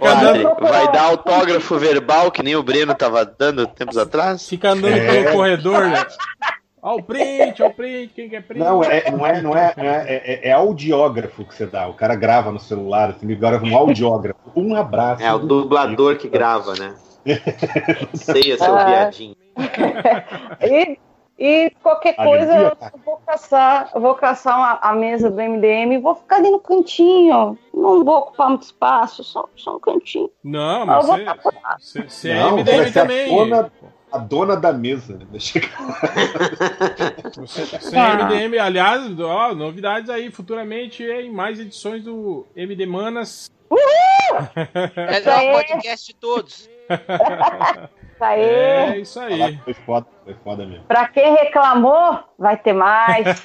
Ô, 0.00 0.06
Adri, 0.06 0.44
vai 0.70 0.92
dar 0.92 1.02
autógrafo 1.02 1.78
verbal, 1.78 2.30
que 2.30 2.42
nem 2.42 2.56
o 2.56 2.62
Breno 2.62 2.94
tava 2.94 3.24
dando 3.26 3.66
tempos 3.66 3.98
atrás? 3.98 4.48
Fica 4.48 4.70
andando 4.70 4.94
É. 4.96 5.06
pelo 5.24 5.36
corredor, 5.36 5.88
né? 5.88 6.06
Ó 6.84 6.96
o 6.96 7.02
print, 7.02 7.62
ó 7.62 7.68
o 7.68 7.72
print, 7.72 8.12
quem 8.12 8.28
quer 8.28 8.42
print? 8.42 8.58
Não, 8.58 8.82
é, 8.82 9.08
não, 9.08 9.24
é, 9.24 9.40
não 9.40 9.56
é, 9.56 9.72
é, 9.76 10.22
é, 10.46 10.48
é 10.48 10.52
audiógrafo 10.52 11.44
que 11.44 11.54
você 11.54 11.64
dá. 11.64 11.86
O 11.86 11.94
cara 11.94 12.16
grava 12.16 12.50
no 12.50 12.58
celular, 12.58 13.10
assim, 13.10 13.24
ele 13.24 13.36
grava 13.36 13.64
um 13.64 13.76
audiógrafo. 13.76 14.40
Um 14.56 14.74
abraço. 14.74 15.22
É 15.22 15.32
o 15.32 15.38
dublador 15.38 16.16
que 16.16 16.28
grava, 16.28 16.74
né? 16.74 16.94
Sei, 18.14 18.56
seu 18.58 18.76
Ah. 18.76 18.84
viadinho. 18.84 19.36
E, 20.60 20.98
e 21.38 21.70
qualquer 21.82 22.14
coisa 22.14 22.52
eu 22.56 22.76
vou 23.04 23.20
caçar, 23.26 23.90
eu 23.94 24.00
vou 24.00 24.14
caçar 24.14 24.56
uma- 24.58 24.78
a 24.82 24.92
mesa 24.92 25.30
do 25.30 25.40
MDM 25.40 25.94
e 25.94 25.98
vou 25.98 26.14
ficar 26.16 26.36
ali 26.36 26.50
no 26.50 26.58
cantinho. 26.58 27.56
Não 27.72 28.04
vou 28.04 28.18
ocupar 28.18 28.48
muito 28.48 28.62
espaço, 28.62 29.22
só, 29.24 29.48
só 29.56 29.76
um 29.76 29.80
cantinho. 29.80 30.30
Não, 30.42 30.84
mas 30.86 31.06
você, 31.06 31.24
por 31.42 31.54
lá. 31.62 31.76
você, 31.78 32.02
você 32.08 32.30
é 32.30 32.50
MDM 32.50 32.92
também. 32.92 33.28
A 34.12 34.18
dona 34.18 34.56
da 34.56 34.72
mesa. 34.72 35.16
né? 35.16 35.26
Você 35.32 35.58
é 37.96 38.14
MDM, 38.14 38.58
aliás, 38.58 39.18
ó, 39.20 39.54
novidades 39.54 40.10
aí 40.10 40.30
futuramente 40.30 41.02
em 41.02 41.30
mais 41.30 41.58
edições 41.58 42.04
do 42.04 42.46
MD 42.54 42.84
Manas. 42.86 43.50
Melhor 44.96 45.52
podcast 45.56 46.06
de 46.06 46.14
todos. 46.14 46.68
Isso 48.22 48.24
aí. 48.24 48.40
É 48.44 48.98
isso 48.98 49.18
aí. 49.18 49.58
Foi 49.64 49.74
foda, 49.74 50.06
foi 50.22 50.34
foda 50.44 50.64
mesmo. 50.64 50.84
Pra 50.84 51.08
quem 51.08 51.34
reclamou, 51.34 52.20
vai 52.38 52.56
ter 52.56 52.72
mais. 52.72 53.26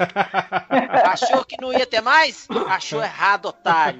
Achou 1.05 1.43
que 1.43 1.59
não 1.59 1.73
ia 1.73 1.87
ter 1.87 2.01
mais? 2.01 2.47
Achou 2.67 3.01
errado, 3.01 3.47
otário. 3.47 3.99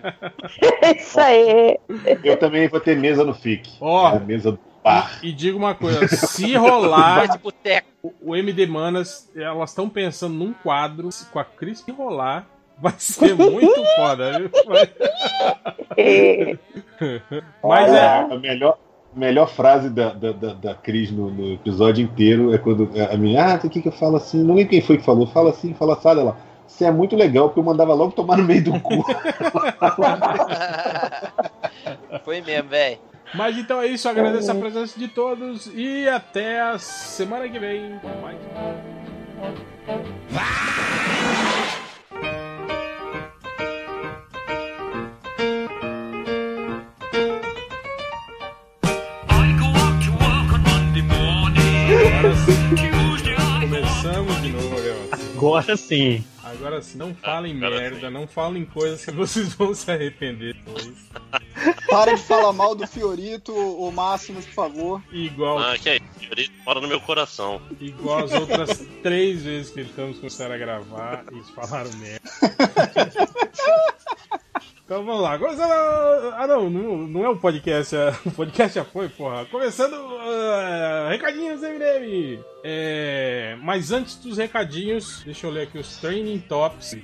Isso 0.96 1.20
aí. 1.20 1.80
Eu 2.24 2.38
também 2.38 2.68
vou 2.68 2.80
ter 2.80 2.96
mesa 2.96 3.24
no 3.24 3.34
FIC. 3.34 3.78
Ó. 3.82 4.06
A 4.08 4.20
mesa 4.20 4.52
do 4.52 4.60
bar. 4.88 5.19
E 5.22 5.32
digo 5.32 5.57
uma 5.57 5.75
coisa, 5.75 6.07
se 6.07 6.56
rolar 6.56 7.19
Voz 7.19 7.32
de 7.32 7.38
boteco. 7.38 7.88
o, 8.01 8.14
o 8.22 8.35
MD 8.35 8.66
Manas, 8.66 9.30
elas 9.35 9.69
estão 9.69 9.90
pensando 9.90 10.33
num 10.35 10.53
quadro 10.53 11.09
com 11.32 11.40
a 11.40 11.45
Cris 11.45 11.80
se 11.80 11.91
rolar. 11.91 12.48
Vai 12.80 12.93
ser 12.98 13.35
muito 13.35 13.83
foda, 13.95 14.40
viu? 14.40 14.51
Mas 14.67 14.90
Olha, 17.64 17.98
é. 17.98 18.33
A 18.33 18.38
melhor, 18.38 18.77
melhor 19.16 19.49
frase 19.49 19.90
da, 19.90 20.14
da, 20.14 20.32
da, 20.32 20.53
da 20.53 20.75
Cris 20.75 21.11
no, 21.11 21.32
no 21.32 21.53
episódio 21.53 22.03
inteiro 22.03 22.53
é 22.53 22.57
quando 22.57 22.90
a 23.11 23.17
minha, 23.17 23.56
ah, 23.56 23.56
o 23.56 23.69
que 23.69 23.82
que 23.82 23.88
eu 23.88 23.93
falo 23.93 24.17
assim? 24.17 24.43
Não 24.43 24.56
lembro 24.56 24.69
quem 24.69 24.82
foi 24.82 24.98
que 24.98 25.03
falou. 25.03 25.25
Fala 25.25 25.49
assim, 25.49 25.74
fala 25.74 25.93
assado. 25.93 26.19
Ela, 26.19 26.38
você 26.67 26.85
é 26.85 26.91
muito 26.91 27.16
legal, 27.16 27.48
porque 27.49 27.59
eu 27.59 27.64
mandava 27.64 27.93
logo 27.93 28.11
tomar 28.11 28.38
no 28.38 28.43
meio 28.43 28.64
do 28.64 28.80
cu. 28.80 29.03
Foi 32.24 32.41
mesmo, 32.41 32.69
velho. 32.69 32.99
Mas 33.33 33.57
então 33.57 33.81
é 33.81 33.88
isso, 33.88 34.07
agradeço 34.07 34.51
a 34.51 34.56
presença 34.56 34.97
de 34.99 35.07
todos 35.07 35.69
e 35.73 36.07
até 36.07 36.61
a 36.61 36.77
semana 36.80 37.49
que 37.49 37.59
vem 37.59 37.99
com 37.99 38.22
mais. 38.22 38.38
Agora 51.88 52.35
sim, 52.35 53.61
começamos 53.61 54.41
de 54.41 54.49
novo. 54.49 54.75
Agora 55.35 55.77
sim. 55.77 56.23
Agora 56.58 56.82
sim, 56.82 56.98
não 56.98 57.14
falem 57.14 57.53
merda, 57.53 58.10
não 58.10 58.27
falem 58.27 58.66
coisas 58.66 59.06
que 59.06 59.11
vocês 59.11 59.53
vão 59.56 59.74
se 59.76 59.92
arrepender 59.92 60.53
depois. 60.56 60.92
Para 61.90 62.16
de 62.16 62.22
falar 62.24 62.53
mal 62.53 62.76
do 62.76 62.86
Fiorito, 62.88 63.53
o 63.53 63.92
Máximo, 63.92 64.42
por 64.42 64.52
favor. 64.53 65.02
Igual, 65.11 65.60
Ah, 65.60 65.77
que 65.77 65.90
é 65.90 65.95
isso, 65.98 66.06
Fiorito 66.19 66.53
mora 66.66 66.82
no 66.82 66.88
meu 66.88 67.00
coração. 67.02 67.61
igual 67.80 68.26
as 68.26 68.32
outras 68.34 68.86
três 69.03 69.44
vezes 69.44 69.72
que 69.72 69.82
estamos 69.82 70.18
começando 70.18 70.52
a 70.52 70.58
gravar 70.58 71.26
e 71.32 71.36
eles 71.36 71.50
falaram 71.52 71.92
merda. 71.94 72.22
Então 74.88 75.03
vamos 75.03 75.22
lá. 75.22 75.38
Começando. 75.38 75.69
Ah, 76.38 76.48
não, 76.48 76.69
não, 76.69 76.98
não 76.99 77.25
é 77.25 77.30
o 77.30 77.35
podcast. 77.35 77.93
é- 77.93 78.16
O 78.25 78.32
podcast 78.32 78.74
já 78.75 78.85
foi, 78.85 79.09
porra. 79.09 79.43
Começando. 79.51 79.93
ah, 79.95 81.07
recadinhos, 81.09 81.59
MDM. 81.61 82.40
É, 82.64 83.57
mas 83.61 83.91
antes 83.91 84.16
dos 84.16 84.38
recadinhos, 84.38 85.24
deixa 85.25 85.45
eu 85.45 85.51
ler 85.51 85.64
aqui 85.64 85.77
os 85.77 85.98
training 85.98 86.40
tops. 86.40 86.95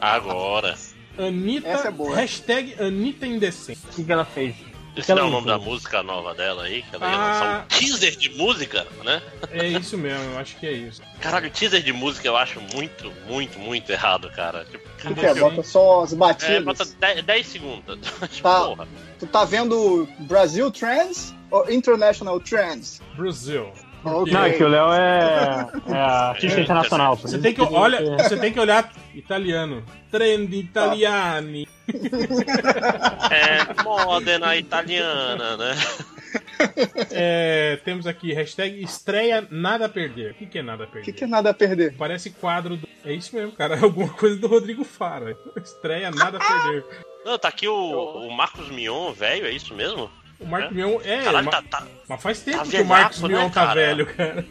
Agora. 0.00 0.76
Anitta. 1.18 1.66
Essa 1.68 1.88
é 1.88 1.90
boa. 1.90 2.14
Hashtag 2.14 2.76
Anitta 2.80 3.26
Indecente. 3.26 3.80
O 3.90 3.94
que, 3.96 4.04
que 4.04 4.12
ela 4.12 4.24
fez? 4.24 4.54
Esse 4.96 5.12
não 5.14 5.22
é 5.22 5.26
o 5.26 5.30
nome 5.30 5.46
da 5.48 5.58
música 5.58 6.02
nova 6.02 6.34
dela 6.34 6.64
aí, 6.64 6.82
que 6.82 6.94
ela 6.94 7.10
ia 7.10 7.16
lançar 7.16 7.46
Ah. 7.46 7.64
um 7.64 7.78
teaser 7.78 8.16
de 8.16 8.28
música, 8.30 8.86
né? 9.04 9.20
É 9.50 9.66
isso 9.66 9.98
mesmo, 9.98 10.22
eu 10.32 10.38
acho 10.38 10.56
que 10.56 10.66
é 10.66 10.72
isso. 10.72 11.02
Caralho, 11.20 11.50
teaser 11.50 11.82
de 11.82 11.92
música 11.92 12.28
eu 12.28 12.36
acho 12.36 12.60
muito, 12.74 13.12
muito, 13.26 13.58
muito 13.58 13.90
errado, 13.90 14.30
cara. 14.30 14.64
Tipo, 14.64 14.88
O 15.10 15.14
que 15.14 15.26
é? 15.26 15.34
Bota 15.34 15.62
só 15.62 16.02
as 16.04 16.12
é, 16.12 16.16
batidas. 16.16 16.64
bota 16.64 16.84
10 17.22 17.46
segundos. 17.46 17.98
tipo, 18.30 18.42
Tá. 18.42 18.60
porra. 18.66 18.88
Tu 19.18 19.26
tá 19.26 19.44
vendo 19.44 20.08
Brasil 20.20 20.70
Trends 20.70 21.34
ou 21.50 21.70
International 21.70 22.38
Trends? 22.40 23.00
Brasil. 23.16 23.72
Não, 24.04 24.44
é 24.44 24.50
que 24.52 24.62
o 24.62 24.68
Léo 24.68 24.92
é, 24.92 25.66
é 25.88 25.94
artista 25.96 26.60
internacional. 26.60 27.16
por 27.16 27.28
Você 27.28 27.38
tem 27.38 27.54
que, 27.54 27.66
que- 27.66 27.74
olha, 27.74 28.16
você 28.18 28.36
tem 28.36 28.52
que 28.52 28.60
olhar 28.60 28.92
italiano. 29.14 29.82
Trend 30.10 30.52
italiani. 30.54 31.66
É 33.30 33.82
modena 33.82 34.56
italiana, 34.56 35.56
né? 35.56 35.74
É, 37.10 37.78
temos 37.84 38.06
aqui 38.06 38.32
hashtag 38.32 38.82
estreia 38.82 39.46
nada 39.50 39.86
a 39.86 39.88
perder. 39.88 40.32
O 40.32 40.34
que, 40.34 40.46
que 40.46 40.58
é 40.58 40.62
nada 40.62 40.84
a 40.84 40.86
perder? 40.86 41.00
O 41.02 41.04
que, 41.04 41.12
que 41.12 41.24
é 41.24 41.26
nada 41.26 41.50
a 41.50 41.54
perder? 41.54 41.94
Parece 41.96 42.30
quadro 42.30 42.76
do... 42.76 42.88
É 43.04 43.12
isso 43.12 43.34
mesmo, 43.34 43.52
cara. 43.52 43.76
É 43.76 43.80
alguma 43.84 44.08
coisa 44.08 44.36
do 44.36 44.46
Rodrigo 44.46 44.84
Fara. 44.84 45.36
Estreia 45.62 46.10
nada 46.10 46.38
a 46.38 46.40
perder. 46.40 46.84
Não, 47.24 47.38
tá 47.38 47.48
aqui 47.48 47.66
o, 47.66 47.74
o 47.74 48.30
Marcos 48.36 48.68
Mion, 48.70 49.12
velho, 49.12 49.46
é 49.46 49.50
isso 49.50 49.74
mesmo? 49.74 50.10
O 50.40 50.46
Marcos 50.46 50.72
Mion 50.76 50.98
é. 51.04 51.22
Caralho, 51.22 51.44
ma- 51.46 51.50
tá, 51.52 51.62
tá, 51.62 51.86
Mas 52.08 52.22
faz 52.22 52.40
tempo 52.42 52.58
tá 52.58 52.64
que 52.66 52.80
o 52.80 52.84
Marcos 52.84 53.22
né, 53.22 53.28
Mion 53.28 53.48
tá 53.50 53.66
cara? 53.66 53.74
velho, 53.74 54.06
cara. 54.06 54.44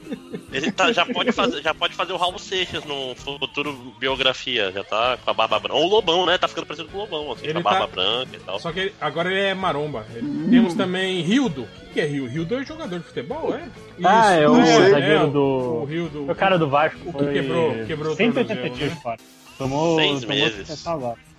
ele 0.52 0.72
tá- 0.72 0.92
já, 0.92 1.06
pode 1.06 1.32
fazer, 1.32 1.62
já 1.62 1.74
pode 1.74 1.94
fazer 1.94 2.14
o 2.14 2.18
Raul 2.18 2.40
Seixas 2.40 2.84
num 2.86 3.14
futuro 3.16 3.74
biografia, 4.00 4.72
já 4.72 4.84
tá 4.84 5.18
com 5.24 5.30
a 5.30 5.34
barba 5.34 5.60
branca. 5.60 5.76
Ou 5.76 5.86
o 5.86 5.90
Lobão, 5.90 6.26
né? 6.26 6.38
Tá 6.38 6.48
ficando 6.48 6.66
parecido 6.66 6.90
com 6.90 6.98
o 6.98 7.02
Lobão, 7.02 7.32
assim, 7.34 7.46
Ele 7.46 7.54
com 7.54 7.60
a 7.60 7.72
barba 7.72 7.88
tá- 7.88 7.94
branca 7.94 8.36
e 8.36 8.40
tal. 8.40 8.60
Só 8.60 8.72
que 8.72 8.80
ele- 8.80 8.94
agora 9.00 9.30
ele 9.30 9.42
é 9.42 9.54
maromba. 9.54 10.06
Ele- 10.16 10.50
Temos 10.50 10.74
também 10.74 11.22
Rildo. 11.22 11.64
O 11.90 11.94
que, 11.94 12.00
é 12.02 12.06
Rildo? 12.06 12.30
Rildo 12.32 12.56
é 12.56 12.66
jogador 12.66 13.00
de 13.00 13.06
futebol, 13.06 13.54
é? 13.54 13.64
Ah, 14.04 14.32
é 14.34 14.50
o 14.50 14.58
é, 14.60 14.90
zagueiro 14.90 15.24
é, 15.24 15.28
do. 15.28 15.40
O 15.42 15.86
Rildo. 15.86 16.32
O 16.32 16.36
cara 16.36 16.58
do 16.58 16.68
Vasco. 16.70 16.98
O 17.10 17.14
que 17.14 17.24
foi 17.24 17.34
quebrou, 17.34 17.86
quebrou 17.86 18.14
o 18.14 18.16
180 18.16 18.56
tornozelo, 18.56 18.76
dias 18.76 18.90
né? 18.92 19.00
fora. 19.04 19.18
Tomou. 19.58 19.96
Seis 20.00 20.22
tomou 20.22 20.36
meses. 20.36 20.86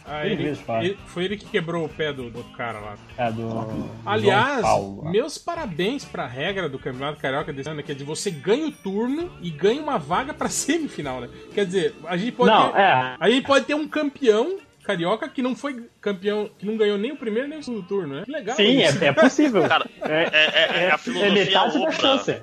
Ah, 0.07 0.27
ele- 0.27 0.55
ele- 0.83 0.99
foi 1.07 1.25
ele 1.25 1.37
que 1.37 1.47
quebrou 1.47 1.85
o 1.85 1.89
pé 1.89 2.13
do, 2.13 2.29
do 2.31 2.45
cara 2.57 2.79
lá. 2.79 2.95
É, 3.17 3.33
do. 3.33 3.89
Aliás, 4.05 4.61
Paulo. 4.61 5.11
meus 5.11 5.39
parabéns 5.39 6.05
pra 6.05 6.27
regra 6.27 6.69
do 6.69 6.79
Campeonato 6.79 7.21
Carioca 7.21 7.53
desse 7.53 7.69
ano, 7.71 7.83
que 7.83 7.93
é 7.93 7.95
de 7.95 8.05
você 8.05 8.31
ganha 8.31 8.67
o 8.67 8.73
turno 8.73 9.31
e 9.41 9.51
ganha 9.51 9.81
uma 9.81 9.99
vaga 9.99 10.35
pra 10.35 10.49
semifinal, 10.51 11.21
né? 11.21 11.29
Quer 11.55 11.65
dizer, 11.67 11.95
a 12.07 12.17
gente 12.17 12.33
pode 12.33 12.51
Não, 12.51 12.73
ter, 12.73 12.79
é. 12.81 13.17
a 13.19 13.31
gente 13.31 13.47
pode 13.47 13.65
ter 13.65 13.75
um 13.75 13.89
campeão 13.89 14.59
carioca 14.85 15.29
que 15.29 15.43
não 15.43 15.57
foi 15.57 15.89
campeão, 16.01 16.49
que 16.59 16.67
não 16.67 16.77
ganhou 16.77 16.99
nem 16.99 17.13
o 17.13 17.17
primeiro 17.17 17.49
nem 17.49 17.59
o 17.59 17.63
segundo 17.63 17.83
turno, 17.83 18.17
né? 18.17 18.23
Que 18.25 18.31
legal. 18.31 18.57
Sim, 18.57 18.83
é, 18.83 18.89
é 19.07 19.13
possível. 19.13 19.67
Cara, 19.69 19.87
É, 20.03 20.23
é, 20.23 20.29
é, 20.33 20.85
é 20.85 20.91
a 20.91 20.95
é 20.95 20.99
filosofia 20.99 21.33
metade 21.33 21.75
da 21.75 21.81
Oprah. 21.81 21.93
chance. 21.93 22.43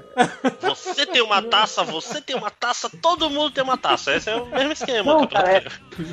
Você 0.61 1.06
tem 1.06 1.22
uma 1.22 1.42
taça, 1.42 1.84
você 1.84 2.22
tem 2.22 2.36
uma 2.36 2.50
taça, 2.50 2.90
todo 3.02 3.30
mundo 3.30 3.52
tem 3.52 3.64
uma 3.64 3.78
taça. 3.78 4.16
Esse 4.16 4.30
é 4.30 4.36
o 4.36 4.45
mesmo 4.48 4.74
esquema. 4.74 5.14
Não, 5.14 5.28
cara, 5.28 5.58
é, 5.58 5.64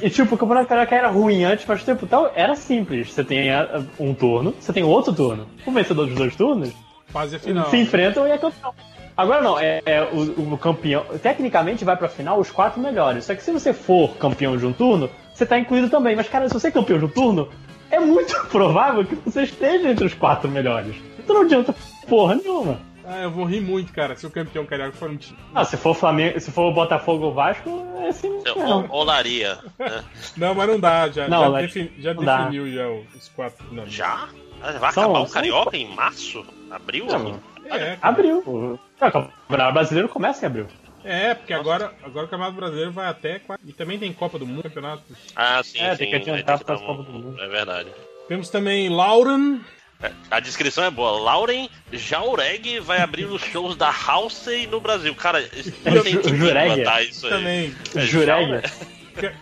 e 0.03 0.11
tipo, 0.11 0.35
o 0.35 0.39
Campeonato 0.39 0.69
Carioca 0.69 0.95
era 0.95 1.09
ruim 1.09 1.45
antes, 1.45 1.65
mas 1.67 1.83
tempo 1.83 2.07
tal, 2.07 2.31
era 2.35 2.55
simples. 2.55 3.13
Você 3.13 3.25
tem 3.25 3.51
ah, 3.51 3.85
um 3.99 4.15
turno, 4.15 4.55
você 4.59 4.73
tem 4.73 4.83
outro 4.85 5.13
turno. 5.13 5.49
O 5.67 5.73
vencedor 5.73 6.07
dos 6.07 6.15
dois 6.15 6.37
turnos 6.37 6.73
Fase 7.09 7.37
a 7.37 7.39
final. 7.39 7.71
se 7.71 7.77
enfrentam 7.77 8.27
e 8.27 8.31
é 8.31 8.39
campeão. 8.39 8.75
Agora 9.17 9.43
não, 9.43 9.59
é, 9.59 9.83
é 9.85 10.03
o, 10.05 10.53
o 10.55 10.59
campeão. 10.59 11.05
Tecnicamente 11.21 11.85
vai 11.85 11.97
pra 11.97 12.09
final 12.09 12.39
os 12.39 12.51
quatro 12.51 12.81
melhores. 12.81 13.25
Só 13.25 13.35
que 13.35 13.43
se 13.43 13.51
você 13.51 13.73
for 13.73 14.17
campeão 14.17 14.57
de 14.57 14.65
um 14.65 14.73
turno, 14.73 15.11
você 15.39 15.47
tá 15.47 15.59
incluído 15.59 15.89
também. 15.89 16.15
Mas, 16.17 16.29
cara, 16.29 16.49
se 16.49 16.55
você 16.55 16.69
é 16.69 16.71
campeão 16.71 16.99
de 16.99 17.09
turno, 17.09 17.49
é 17.91 17.99
muito 18.01 18.35
provável 18.49 19.05
que 19.05 19.15
você 19.15 19.43
esteja 19.45 19.91
entre 19.91 20.05
os 20.07 20.15
quatro 20.15 20.51
melhores. 20.51 20.95
Então 21.19 21.37
não 21.37 21.43
adianta 21.43 21.75
porra 22.09 22.35
nenhuma. 22.35 22.81
Ah, 23.11 23.23
eu 23.23 23.31
vou 23.31 23.47
rir 23.47 23.63
muito, 23.63 23.91
cara, 23.91 24.15
se 24.17 24.27
o 24.27 24.31
campeão 24.31 24.67
carioca 24.67 24.93
for 24.93 25.09
um 25.09 25.17
time. 25.17 25.39
Ah, 25.55 25.65
se 25.65 25.79
for 25.79 25.95
Flamengo, 25.95 26.39
se 26.39 26.51
for 26.51 26.71
Botafogo 26.75 27.25
ou 27.27 27.33
Vasco, 27.33 27.87
é 28.03 28.09
assim 28.09 28.29
não. 28.45 28.87
Olaria. 28.91 29.59
né? 29.79 30.05
Não, 30.37 30.55
mas 30.55 30.69
não 30.69 30.79
dá, 30.79 31.09
já, 31.09 31.27
Não, 31.27 31.45
já, 31.45 31.51
mas 31.51 31.63
defini- 31.73 31.93
já 31.99 32.13
não 32.13 32.23
dá. 32.23 32.37
definiu 32.43 32.71
já 32.71 32.87
o- 32.87 33.07
os 33.17 33.29
quatro. 33.31 33.65
Não, 33.73 33.87
Já? 33.87 34.29
Ah, 34.63 34.73
Vai 34.73 34.93
São- 34.93 35.05
acabar 35.05 35.21
o 35.21 35.25
são- 35.27 35.35
Carioca 35.35 35.75
em 35.77 35.89
março? 35.95 36.45
Abril? 36.71 37.07
Não, 37.07 37.41
É. 37.71 37.97
Abril. 38.03 38.43
O 38.47 38.79
Campeonato 39.01 39.73
Brasileiro 39.73 40.09
começa 40.11 40.45
em 40.45 40.47
abril. 40.49 40.67
É, 41.09 41.35
porque 41.35 41.53
agora, 41.55 41.93
agora 42.03 42.27
o 42.27 42.29
Campeonato 42.29 42.57
Brasileiro 42.57 42.93
vai 42.93 43.07
até. 43.09 43.41
E 43.65 43.73
também 43.73 43.99
tem 43.99 44.13
Copa 44.13 44.39
do 44.39 44.47
Mundo, 44.47 44.63
campeonato. 44.65 45.03
Ah, 45.35 45.63
sim, 45.63 45.79
É, 45.81 45.93
sim. 45.93 45.99
tem 45.99 46.11
que 46.11 46.17
adiantar 46.17 46.59
que 46.59 46.65
pra 46.65 46.75
dar 46.75 46.81
Copa 46.83 47.01
um- 47.01 47.05
do 47.05 47.13
Mundo. 47.13 47.41
É 47.43 47.49
verdade. 47.49 47.89
Temos 48.29 48.51
também 48.51 48.89
Lauren. 48.91 49.61
É, 50.03 50.13
A 50.31 50.39
descrição 50.39 50.85
é 50.85 50.91
boa. 50.91 51.19
Lauren 51.19 51.69
Jaureg 51.93 52.79
vai 52.81 53.01
abrir 53.01 53.25
os 53.25 53.43
shows 53.43 53.75
da 53.75 53.91
Halsey 53.91 54.67
no 54.67 54.81
Brasil. 54.81 55.13
Cara, 55.15 55.43
tenho 55.43 56.03
que 56.23 56.37
Jureg? 56.37 56.83
isso 57.11 57.27
aí. 57.27 57.33
Também. 57.33 57.75
É, 57.97 58.01
Jureg? 58.03 58.63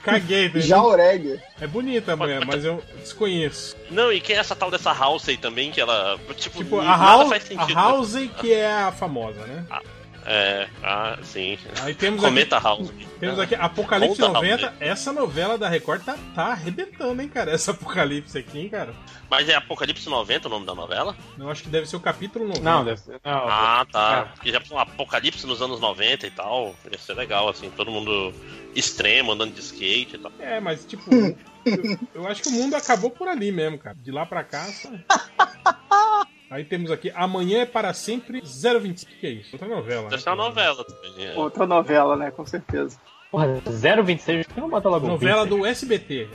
Caguei. 0.03 0.49
tá? 0.49 0.59
Jaureg. 0.61 1.39
É 1.61 1.67
bonita 1.67 2.15
a 2.15 2.17
mulher, 2.17 2.43
mas 2.47 2.65
eu 2.65 2.83
desconheço. 3.01 3.77
Não, 3.91 4.11
e 4.11 4.21
quem 4.21 4.35
é 4.35 4.39
essa 4.39 4.57
tal 4.57 4.71
dessa 4.71 4.91
Halsey 4.93 5.37
também, 5.37 5.71
que 5.71 5.81
ela. 5.81 6.19
Tipo, 6.37 6.59
Tipo, 6.65 6.81
a, 6.81 6.85
nada 6.85 7.05
House, 7.05 7.29
faz 7.29 7.45
a 7.45 7.47
sentido. 7.47 7.75
House 7.75 8.15
que 8.41 8.53
é 8.55 8.73
a 8.73 8.93
famosa, 8.93 9.41
né? 9.47 9.67
É, 10.29 10.69
ah, 10.83 11.17
sim. 11.23 11.57
Aí 11.83 11.95
temos 11.95 12.21
Cometa 12.21 12.57
aqui, 12.57 12.65
House. 12.65 12.93
Temos 13.21 13.39
aqui 13.39 13.55
Apocalipse 13.55 14.21
Honda 14.21 14.33
90. 14.35 14.63
House. 14.67 14.77
Essa 14.81 15.13
novela 15.13 15.57
da 15.57 15.69
Record 15.69 16.03
tá, 16.03 16.19
tá 16.35 16.47
arrebentando, 16.47 17.23
hein, 17.23 17.29
cara? 17.29 17.53
Essa 17.55 17.71
Apocalipse 17.71 18.37
aqui, 18.37 18.59
hein, 18.59 18.69
cara? 18.69 18.93
Mas 19.31 19.49
é 19.49 19.55
Apocalipse 19.55 20.09
90 20.09 20.49
o 20.49 20.51
nome 20.51 20.67
da 20.67 20.75
novela? 20.75 21.17
Eu 21.39 21.49
acho 21.49 21.63
que 21.63 21.69
deve 21.69 21.87
ser 21.87 21.95
o 21.95 22.01
capítulo 22.01 22.45
90. 22.49 22.65
Não, 22.69 22.85
deve 22.85 23.01
ser. 23.01 23.21
Não, 23.25 23.49
Ah, 23.49 23.87
tá. 23.91 24.29
É. 24.29 24.35
Porque 24.35 24.51
já 24.51 24.61
um 24.73 24.79
Apocalipse 24.79 25.47
nos 25.47 25.63
anos 25.63 25.79
90 25.79 26.27
e 26.27 26.31
tal. 26.31 26.75
Ia 26.91 26.99
ser 26.99 27.15
legal, 27.15 27.49
assim, 27.49 27.71
todo 27.71 27.91
mundo 27.91 28.35
extremo, 28.75 29.31
andando 29.31 29.55
de 29.55 29.61
skate 29.61 30.17
e 30.17 30.19
tal. 30.19 30.33
É, 30.41 30.59
mas 30.59 30.85
tipo, 30.85 31.09
eu, 31.15 31.37
eu 32.15 32.27
acho 32.27 32.43
que 32.43 32.49
o 32.49 32.53
mundo 32.53 32.75
acabou 32.75 33.11
por 33.11 33.29
ali 33.29 33.53
mesmo, 33.53 33.79
cara. 33.79 33.97
De 34.01 34.11
lá 34.11 34.27
pra 34.27 34.43
cá. 34.43 34.65
Só... 34.65 34.91
Aí 36.51 36.65
temos 36.65 36.91
aqui 36.91 37.11
Amanhã 37.15 37.63
é 37.63 37.67
para 37.67 37.93
sempre 37.93 38.41
025. 38.41 39.13
O 39.13 39.17
que 39.21 39.27
é 39.27 39.31
isso? 39.31 39.51
Outra 39.55 39.69
novela. 39.69 40.09
né? 40.11 40.19
Ser 40.19 40.29
uma 40.31 40.37
novela 40.37 40.85
também. 40.85 41.27
é. 41.27 41.35
Outra 41.37 41.67
novela, 41.67 42.17
né? 42.17 42.31
Com 42.31 42.47
certeza. 42.47 42.99
Porra, 43.31 43.61
026, 43.67 44.47
por 44.47 44.55
que 44.55 44.61
não 44.61 44.71
bota 44.71 44.89
logo 44.89 45.07
Novela 45.07 45.43
26? 45.43 45.61
do 45.61 45.67
SBT. 45.67 46.29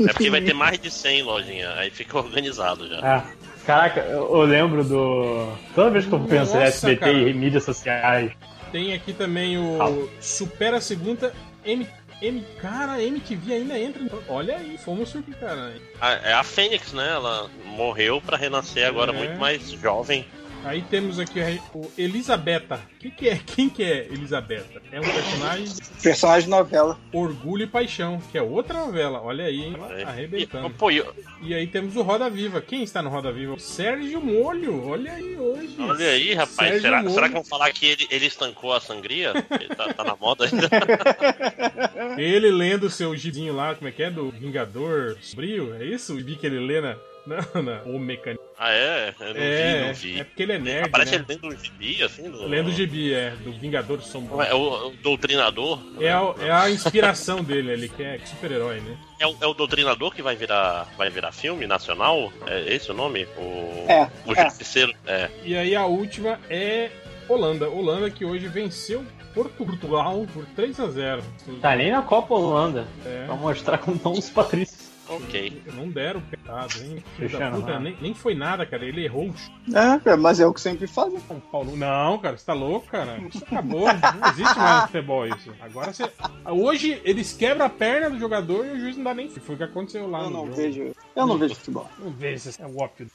É 0.00 0.12
porque 0.12 0.30
vai 0.30 0.40
ter 0.40 0.54
mais 0.54 0.78
de 0.80 0.90
100 0.90 1.22
lojinha, 1.22 1.70
aí 1.74 1.90
fica 1.90 2.16
organizado 2.18 2.88
já. 2.88 2.98
Ah, 3.02 3.24
caraca, 3.66 4.00
eu, 4.00 4.40
lembro 4.42 4.82
do. 4.82 5.46
Toda 5.74 5.90
vez 5.90 6.06
que 6.06 6.12
eu 6.12 6.20
penso 6.20 6.56
em 6.56 6.62
SBT 6.62 6.96
cara. 6.98 7.12
e 7.12 7.34
mídias 7.34 7.64
sociais. 7.64 8.32
Tem 8.72 8.94
aqui 8.94 9.12
também 9.12 9.58
o 9.58 9.76
Fala. 9.78 10.08
Supera 10.20 10.76
a 10.78 10.80
Segunda 10.80 11.32
M. 11.64 11.86
M. 12.22 12.44
Cara, 12.60 13.02
MTV 13.02 13.52
ainda 13.52 13.78
entra. 13.78 14.02
Olha 14.28 14.56
aí, 14.56 14.76
fomos 14.78 15.08
surpresos, 15.08 15.40
cara. 15.40 15.72
Ah, 16.00 16.12
É 16.22 16.32
a 16.32 16.42
Fênix, 16.44 16.92
né? 16.92 17.08
Ela 17.10 17.48
morreu 17.64 18.20
pra 18.20 18.36
renascer 18.36 18.86
agora 18.86 19.12
É. 19.12 19.16
muito 19.16 19.38
mais 19.38 19.70
jovem. 19.70 20.26
Aí 20.64 20.82
temos 20.82 21.18
aqui 21.18 21.40
o 21.74 21.90
Elisabetta. 21.96 22.80
Que 22.98 23.10
que 23.10 23.28
é? 23.28 23.40
Quem 23.44 23.68
que 23.68 23.82
é 23.82 24.04
Elisabetta? 24.06 24.80
É 24.92 25.00
um 25.00 25.02
personagem 25.04 25.66
Personagem 26.02 26.44
de 26.44 26.50
novela. 26.50 26.98
Orgulho 27.12 27.64
e 27.64 27.66
Paixão, 27.66 28.20
que 28.30 28.36
é 28.36 28.42
outra 28.42 28.80
novela. 28.80 29.20
Olha 29.22 29.46
aí, 29.46 29.62
hein? 29.64 29.76
É. 29.96 30.02
Arrebentando. 30.02 30.66
E, 30.68 30.70
pô, 30.70 30.90
eu- 30.90 31.14
E 31.42 31.54
aí 31.54 31.66
temos 31.66 31.96
o 31.96 32.02
Roda 32.02 32.28
Viva. 32.28 32.60
Quem 32.60 32.82
está 32.82 33.00
no 33.02 33.08
Roda 33.08 33.32
Viva? 33.32 33.58
Sérgio 33.58 34.20
Molho. 34.20 34.86
Olha 34.86 35.12
aí 35.12 35.36
hoje. 35.38 35.74
olha 35.78 36.08
aí, 36.10 36.34
rapaz. 36.34 36.54
Sérgio 36.54 36.80
Será, 36.82 37.02
Molho. 37.02 37.14
será 37.14 37.28
que 37.28 37.34
vão 37.34 37.44
falar 37.44 37.72
que 37.72 37.86
ele, 37.86 38.06
ele 38.10 38.26
estancou 38.26 38.72
a 38.74 38.80
sangria? 38.80 39.32
Ele 39.50 39.74
tá, 39.74 39.92
tá 39.94 40.04
na 40.04 40.14
moda 40.16 40.44
ainda. 40.44 40.68
Ele 42.18 42.50
lendo 42.50 42.84
o 42.84 42.90
seu 42.90 43.14
gizinho 43.16 43.54
lá, 43.54 43.74
como 43.74 43.88
é 43.88 43.92
que 43.92 44.02
é? 44.02 44.10
Do 44.10 44.30
Vingador 44.30 45.16
Sombrio? 45.22 45.74
É 45.74 45.84
isso? 45.84 46.14
O 46.14 46.18
gibi 46.18 46.36
que 46.36 46.46
ele 46.46 46.58
lê 46.60 46.80
na. 46.80 46.96
Na, 47.26 47.62
na 47.62 47.82
o 47.84 47.98
mecânico. 47.98 48.42
Ah, 48.58 48.72
é? 48.72 49.14
Eu 49.20 49.26
não 49.28 49.34
vi, 49.34 49.40
É, 49.40 49.86
não 49.86 49.94
vi. 49.94 50.20
é 50.20 50.24
porque 50.24 50.42
ele 50.42 50.52
é 50.52 50.58
nerd. 50.58 50.88
Aparece 50.88 51.12
né? 51.18 51.24
ele 51.28 51.40
lendo 51.42 51.54
um 51.54 51.64
gibi, 51.64 52.02
assim? 52.02 52.30
Do... 52.30 52.46
Lendo 52.46 52.68
o 52.68 52.72
gibi, 52.72 53.14
é. 53.14 53.30
Do 53.30 53.52
Vingador 53.52 54.02
Sombrio. 54.02 54.42
É 54.42 54.54
o, 54.54 54.88
o 54.88 54.90
Doutrinador? 55.02 55.78
É 55.98 56.10
a, 56.10 56.34
é 56.40 56.50
a 56.52 56.70
inspiração 56.70 57.42
dele, 57.42 57.72
ele 57.72 57.88
que 57.88 58.02
é 58.02 58.18
super-herói, 58.24 58.80
né? 58.80 58.98
É 59.18 59.26
o, 59.26 59.36
é 59.40 59.46
o 59.46 59.54
Doutrinador 59.54 60.14
que 60.14 60.20
vai 60.22 60.36
virar, 60.36 60.86
vai 60.98 61.08
virar 61.08 61.32
filme 61.32 61.66
nacional? 61.66 62.30
É 62.46 62.74
esse 62.74 62.90
o 62.90 62.94
nome? 62.94 63.24
O, 63.38 63.86
É, 63.88 64.10
o 64.26 64.32
é. 64.34 64.44
Justiceiro? 64.44 64.92
É. 65.06 65.30
E 65.42 65.56
aí 65.56 65.74
a 65.74 65.86
última 65.86 66.38
é 66.50 66.90
Holanda. 67.28 67.68
Holanda 67.70 68.10
que 68.10 68.24
hoje 68.24 68.46
venceu 68.48 69.04
Portugal 69.32 70.26
por 70.34 70.44
3 70.56 70.80
a 70.80 70.86
0 70.88 71.22
Tá 71.62 71.76
nem 71.76 71.90
na 71.92 72.02
Copa 72.02 72.34
Holanda. 72.34 72.86
É. 73.06 73.24
Pra 73.26 73.36
mostrar 73.36 73.78
como 73.78 73.96
estão 73.96 74.12
os 74.12 74.28
patrícios. 74.28 74.89
Ok. 75.10 75.62
Não 75.74 75.88
deram 75.88 76.20
petado, 76.20 76.72
hein? 76.82 77.02
Puta, 77.16 77.48
Ronaldo. 77.48 77.80
nem, 77.80 77.96
nem 78.00 78.14
foi 78.14 78.34
nada, 78.34 78.64
cara. 78.64 78.84
Ele 78.84 79.04
errou. 79.04 79.34
É, 79.68 79.98
cara, 79.98 80.16
mas 80.16 80.38
é 80.38 80.46
o 80.46 80.54
que 80.54 80.60
sempre 80.60 80.86
fazem. 80.86 81.18
São 81.26 81.40
Paulo. 81.40 81.76
Não, 81.76 82.16
cara, 82.18 82.36
você 82.36 82.46
tá 82.46 82.52
louco, 82.52 82.86
cara? 82.86 83.18
Isso 83.28 83.42
acabou. 83.44 83.86
Não 83.86 84.28
existe 84.30 84.56
mais 84.58 84.84
futebol 84.86 85.26
isso. 85.26 85.52
Agora 85.60 85.92
você. 85.92 86.08
Hoje 86.46 87.00
eles 87.04 87.32
quebram 87.32 87.66
a 87.66 87.68
perna 87.68 88.08
do 88.10 88.18
jogador 88.18 88.64
e 88.66 88.70
o 88.70 88.80
juiz 88.80 88.96
não 88.96 89.04
dá 89.04 89.14
nem. 89.14 89.28
Foi 89.28 89.54
o 89.56 89.58
que 89.58 89.64
aconteceu 89.64 90.08
lá 90.08 90.20
Eu 90.20 90.24
no 90.26 90.30
não 90.30 90.44
jogo. 90.46 90.56
vejo. 90.56 90.92
Eu 91.16 91.26
não 91.26 91.36
vejo 91.38 91.54
futebol. 91.56 91.88
Não 91.98 92.10
vejo, 92.12 92.48
isso 92.48 92.62
é 92.62 92.66
óbvio. 92.66 93.10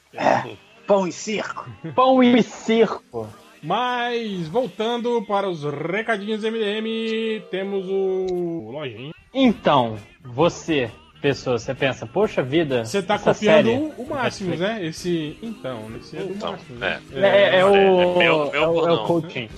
Pão 0.85 1.07
e 1.07 1.11
circo. 1.13 1.69
Pão 1.95 2.21
e 2.21 2.43
circo. 2.43 3.27
Mas, 3.63 4.47
voltando 4.47 5.23
para 5.25 5.49
os 5.49 5.63
recadinhos 5.63 6.43
MDM, 6.43 7.41
temos 7.49 7.85
o 7.89 8.69
Lojinha. 8.71 9.11
Então, 9.33 9.97
você 10.23 10.91
pessoa, 11.25 11.57
você 11.57 11.73
pensa, 11.73 12.05
poxa 12.05 12.43
vida. 12.43 12.85
Você 12.85 13.01
tá 13.01 13.17
copiando 13.17 13.35
série 13.65 13.69
o, 13.69 13.93
o 13.97 14.09
Máximos, 14.09 14.59
Netflix. 14.59 14.59
né? 14.59 14.85
Esse. 14.85 15.37
Então, 15.41 15.81
esse 15.99 16.17
é 16.17 16.19
do 16.21 16.33
Então, 16.33 16.51
Máximos. 16.51 16.81
é. 16.83 16.99
É, 17.15 17.59
é 17.59 17.65
o. 17.65 17.75
É, 17.75 17.79
meu- 17.79 18.15
meu 18.17 18.51
é, 18.53 18.67
o, 18.67 18.87
é 18.87 18.91
o 18.93 19.03
coaching. 19.05 19.49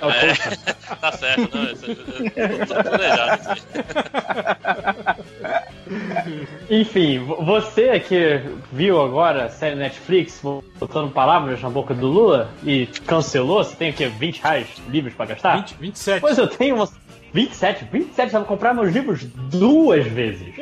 É 0.00 0.06
o 0.06 0.10
É, 0.10 0.26
coaching. 0.36 0.56
tá 1.00 1.12
certo, 1.12 1.56
não, 1.56 1.64
isso, 1.72 1.90
é 2.36 2.48
tudo 2.48 2.66
planejado 2.84 3.42
aí. 3.50 3.60
Enfim, 6.80 7.18
vo- 7.20 7.42
você 7.44 7.98
que 7.98 8.40
viu 8.72 9.00
agora 9.02 9.46
a 9.46 9.48
série 9.48 9.74
Netflix 9.76 10.40
botando 10.78 11.10
palavras 11.12 11.60
na 11.62 11.68
boca 11.70 11.92
do 11.94 12.06
Lula 12.06 12.50
e 12.64 12.86
cancelou, 13.06 13.64
você 13.64 13.74
tem 13.74 13.90
o 13.90 13.92
quê? 13.94 14.06
20 14.06 14.40
reais 14.40 14.68
livres 14.88 15.14
pra 15.14 15.26
gastar? 15.26 15.56
20, 15.56 15.74
27. 15.80 16.20
Pois 16.20 16.38
eu 16.38 16.46
tenho 16.46 16.76
umas 16.76 16.92
27, 17.32 17.84
27, 17.92 18.34
eu 18.34 18.40
vou 18.40 18.48
comprar 18.48 18.74
meus 18.74 18.92
livros 18.92 19.24
duas 19.24 20.06
vezes. 20.06 20.52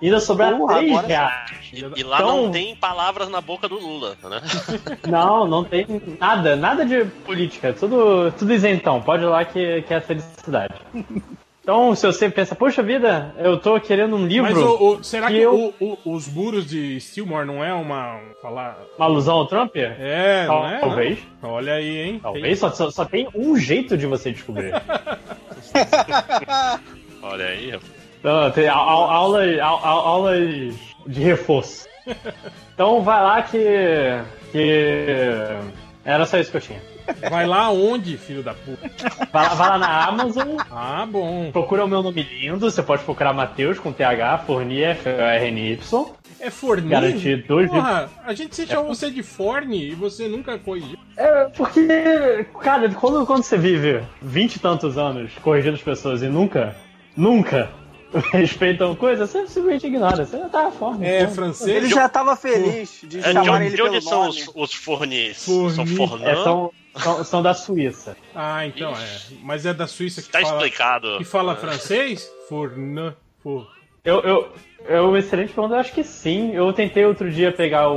E 0.00 0.06
ainda 0.06 0.20
sobrar 0.20 0.56
Porra, 0.56 0.76
3 0.78 0.90
agora 0.90 1.02
sim. 1.06 1.08
reais. 1.12 1.50
E 1.96 2.02
lá 2.04 2.16
Então- 2.18 2.42
não 2.44 2.50
tem 2.50 2.76
palavras 2.76 3.28
na 3.28 3.40
boca 3.40 3.68
do 3.68 3.78
Lula, 3.78 4.16
né? 4.24 4.40
Não, 5.08 5.46
não 5.46 5.64
tem 5.64 5.86
nada, 6.20 6.54
nada 6.56 6.84
de 6.86 7.04
política, 7.26 7.72
tudo, 7.72 8.30
tudo 8.32 8.52
isentão, 8.54 9.00
pode 9.02 9.22
ir 9.24 9.26
lá 9.26 9.44
que, 9.44 9.82
que 9.82 9.92
é 9.92 10.00
felicidade. 10.00 10.74
Então, 11.64 11.94
se 11.94 12.06
você 12.06 12.28
pensa, 12.28 12.54
poxa 12.54 12.82
vida, 12.82 13.34
eu 13.38 13.58
tô 13.58 13.80
querendo 13.80 14.14
um 14.16 14.26
livro. 14.26 14.52
Mas 14.52 14.62
o, 14.62 14.96
o- 14.98 15.02
será 15.02 15.28
que, 15.28 15.38
eu- 15.38 15.72
o- 15.80 15.98
o- 16.04 16.12
os 16.14 16.28
muros 16.28 16.66
de 16.68 17.00
Stillmore 17.00 17.46
não 17.46 17.64
é 17.64 17.72
uma. 17.72 18.20
Falar... 18.42 18.76
Uma 18.98 19.06
alusão 19.06 19.36
ao 19.36 19.46
Trump? 19.46 19.74
É, 19.76 20.44
não 20.46 20.68
é? 20.68 20.78
Talvez. 20.80 21.18
Não? 21.42 21.50
Olha 21.52 21.72
aí, 21.74 21.98
hein? 22.00 22.20
Talvez, 22.22 22.58
só, 22.58 22.70
só, 22.70 22.90
só 22.90 23.04
tem 23.06 23.28
um 23.34 23.56
jeito 23.56 23.96
de 23.96 24.04
você 24.06 24.30
descobrir. 24.30 24.74
Olha 27.22 27.46
aí, 27.46 27.70
rapaz. 27.70 27.92
Então, 28.20 28.50
tem 28.50 28.68
au- 28.68 28.88
au- 28.88 29.10
aulas, 29.10 29.58
au- 29.60 29.80
au- 29.86 30.06
aulas 30.06 30.74
de 31.06 31.20
reforço. 31.22 31.88
Então 32.74 33.02
vai 33.02 33.22
lá 33.22 33.40
que. 33.40 33.56
que. 34.50 35.06
Era 36.04 36.26
só 36.26 36.38
isso 36.38 36.50
que 36.50 36.56
eu 36.56 36.60
tinha. 36.60 36.82
Vai 37.30 37.46
lá 37.46 37.70
onde, 37.70 38.16
filho 38.16 38.42
da 38.42 38.54
puta? 38.54 38.90
Vai 39.32 39.42
lá, 39.44 39.54
vai 39.54 39.68
lá 39.70 39.78
na 39.78 40.04
Amazon. 40.06 40.56
Ah, 40.70 41.06
bom. 41.06 41.50
Procura 41.52 41.84
o 41.84 41.88
meu 41.88 42.02
nome 42.02 42.22
lindo. 42.22 42.70
Você 42.70 42.82
pode 42.82 43.02
procurar 43.04 43.32
Matheus 43.32 43.78
com 43.78 43.92
TH, 43.92 44.38
Forni, 44.46 44.82
F-O-R-N-Y. 44.82 45.78
É 46.40 46.50
forni? 46.50 46.90
Garantir 46.90 47.46
dois 47.46 47.70
Porra, 47.70 48.10
a 48.22 48.34
gente 48.34 48.54
sempre 48.54 48.74
chamou 48.74 48.94
você 48.94 49.10
de 49.10 49.22
forne 49.22 49.90
e 49.90 49.94
você 49.94 50.28
nunca 50.28 50.58
corrigiu. 50.58 50.98
É, 51.16 51.44
porque, 51.56 52.46
cara, 52.60 52.88
quando, 52.90 53.24
quando 53.24 53.42
você 53.42 53.56
vive 53.56 54.02
vinte 54.20 54.56
e 54.56 54.58
tantos 54.58 54.98
anos 54.98 55.32
corrigindo 55.40 55.76
as 55.76 55.82
pessoas 55.82 56.22
e 56.22 56.26
nunca, 56.26 56.76
nunca 57.16 57.70
respeitam 58.32 58.94
coisa, 58.94 59.26
você 59.26 59.46
simplesmente 59.46 59.86
ignora. 59.86 60.24
Você 60.24 60.38
já 60.38 60.48
tá 60.48 60.70
fora. 60.70 61.04
É, 61.06 61.22
então. 61.22 61.34
francês. 61.34 61.76
Ele 61.76 61.88
já 61.88 62.08
tava 62.08 62.36
feliz 62.36 63.00
de 63.02 63.18
É, 63.18 63.22
de 63.22 63.32
chamar 63.32 63.50
onde, 63.56 63.64
ele 63.66 63.76
de 63.76 63.82
onde 63.82 63.90
pelo 63.98 64.02
são 64.02 64.18
nome. 64.26 64.30
os, 64.30 64.50
os 64.54 64.74
fornis? 64.74 65.44
Forni. 65.44 65.74
São 65.74 65.86
fornã? 65.86 66.26
É, 66.30 66.34
são, 66.36 66.70
são, 66.96 67.24
são 67.24 67.42
da 67.42 67.54
Suíça. 67.54 68.16
Ah, 68.34 68.66
então 68.66 68.90
é. 68.92 69.18
Mas 69.42 69.66
é 69.66 69.74
da 69.74 69.86
Suíça 69.86 70.22
que 70.22 70.28
Tá 70.28 70.40
fala. 70.40 70.54
explicado. 70.56 71.18
Que 71.18 71.24
fala 71.24 71.52
É. 71.52 71.56
francês? 71.56 72.30
Fornã. 72.48 73.14
For... 73.42 73.66
Eu, 74.04 74.20
eu, 74.20 74.52
é 74.86 75.00
uma 75.00 75.18
excelente 75.18 75.52
pergunta, 75.52 75.74
eu 75.76 75.80
acho 75.80 75.92
que 75.92 76.04
sim. 76.04 76.52
Eu 76.54 76.72
tentei 76.72 77.04
outro 77.06 77.30
dia 77.30 77.50
pegar 77.52 77.88
o. 77.90 77.96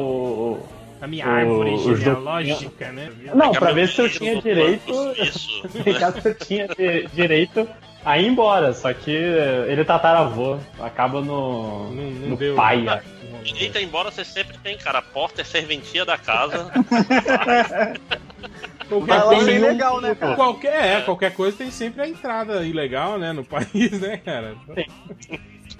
o- 0.53 0.67
A 1.01 1.05
minha 1.07 1.27
o- 1.27 1.29
árvore 1.29 1.73
os 1.75 1.99
genealógica, 1.99 2.91
né? 2.91 3.11
Não, 3.35 3.51
pra 3.53 3.71
ver 3.73 3.87
se 3.89 4.01
eu 4.01 4.09
tinha 4.09 4.41
direito. 4.41 4.91
Isso. 5.21 5.61
Caso 5.99 6.17
eu 6.25 6.33
tinha 6.35 6.67
de- 6.69 7.07
direito 7.13 7.67
a 8.03 8.17
ir 8.17 8.27
embora. 8.27 8.73
Só 8.73 8.93
que 8.93 9.11
ele 9.11 9.83
tataravô. 9.85 10.57
Acaba 10.79 11.21
no. 11.21 11.91
Não, 11.91 12.03
não 12.03 12.29
no 12.29 12.37
deu. 12.37 12.55
paia. 12.55 13.03
Direita, 13.43 13.81
embora 13.81 14.11
você 14.11 14.25
sempre 14.25 14.57
tem, 14.57 14.77
cara. 14.77 14.99
A 14.99 15.01
porta 15.01 15.41
é 15.41 15.43
serventia 15.43 16.03
da 16.05 16.17
casa. 16.17 16.71
Qualquer 18.87 19.21
coisa, 19.21 19.45
ser 19.45 19.55
ilegal, 19.55 20.01
né, 20.01 20.15
cara? 20.15 20.35
Qualquer, 20.35 20.85
é, 20.85 21.01
qualquer 21.01 21.33
coisa 21.33 21.57
tem 21.57 21.69
sempre 21.69 22.01
a 22.01 22.07
entrada 22.07 22.63
ilegal, 22.65 23.17
né? 23.17 23.33
No 23.33 23.43
país, 23.45 23.99
né, 23.99 24.17
cara? 24.17 24.55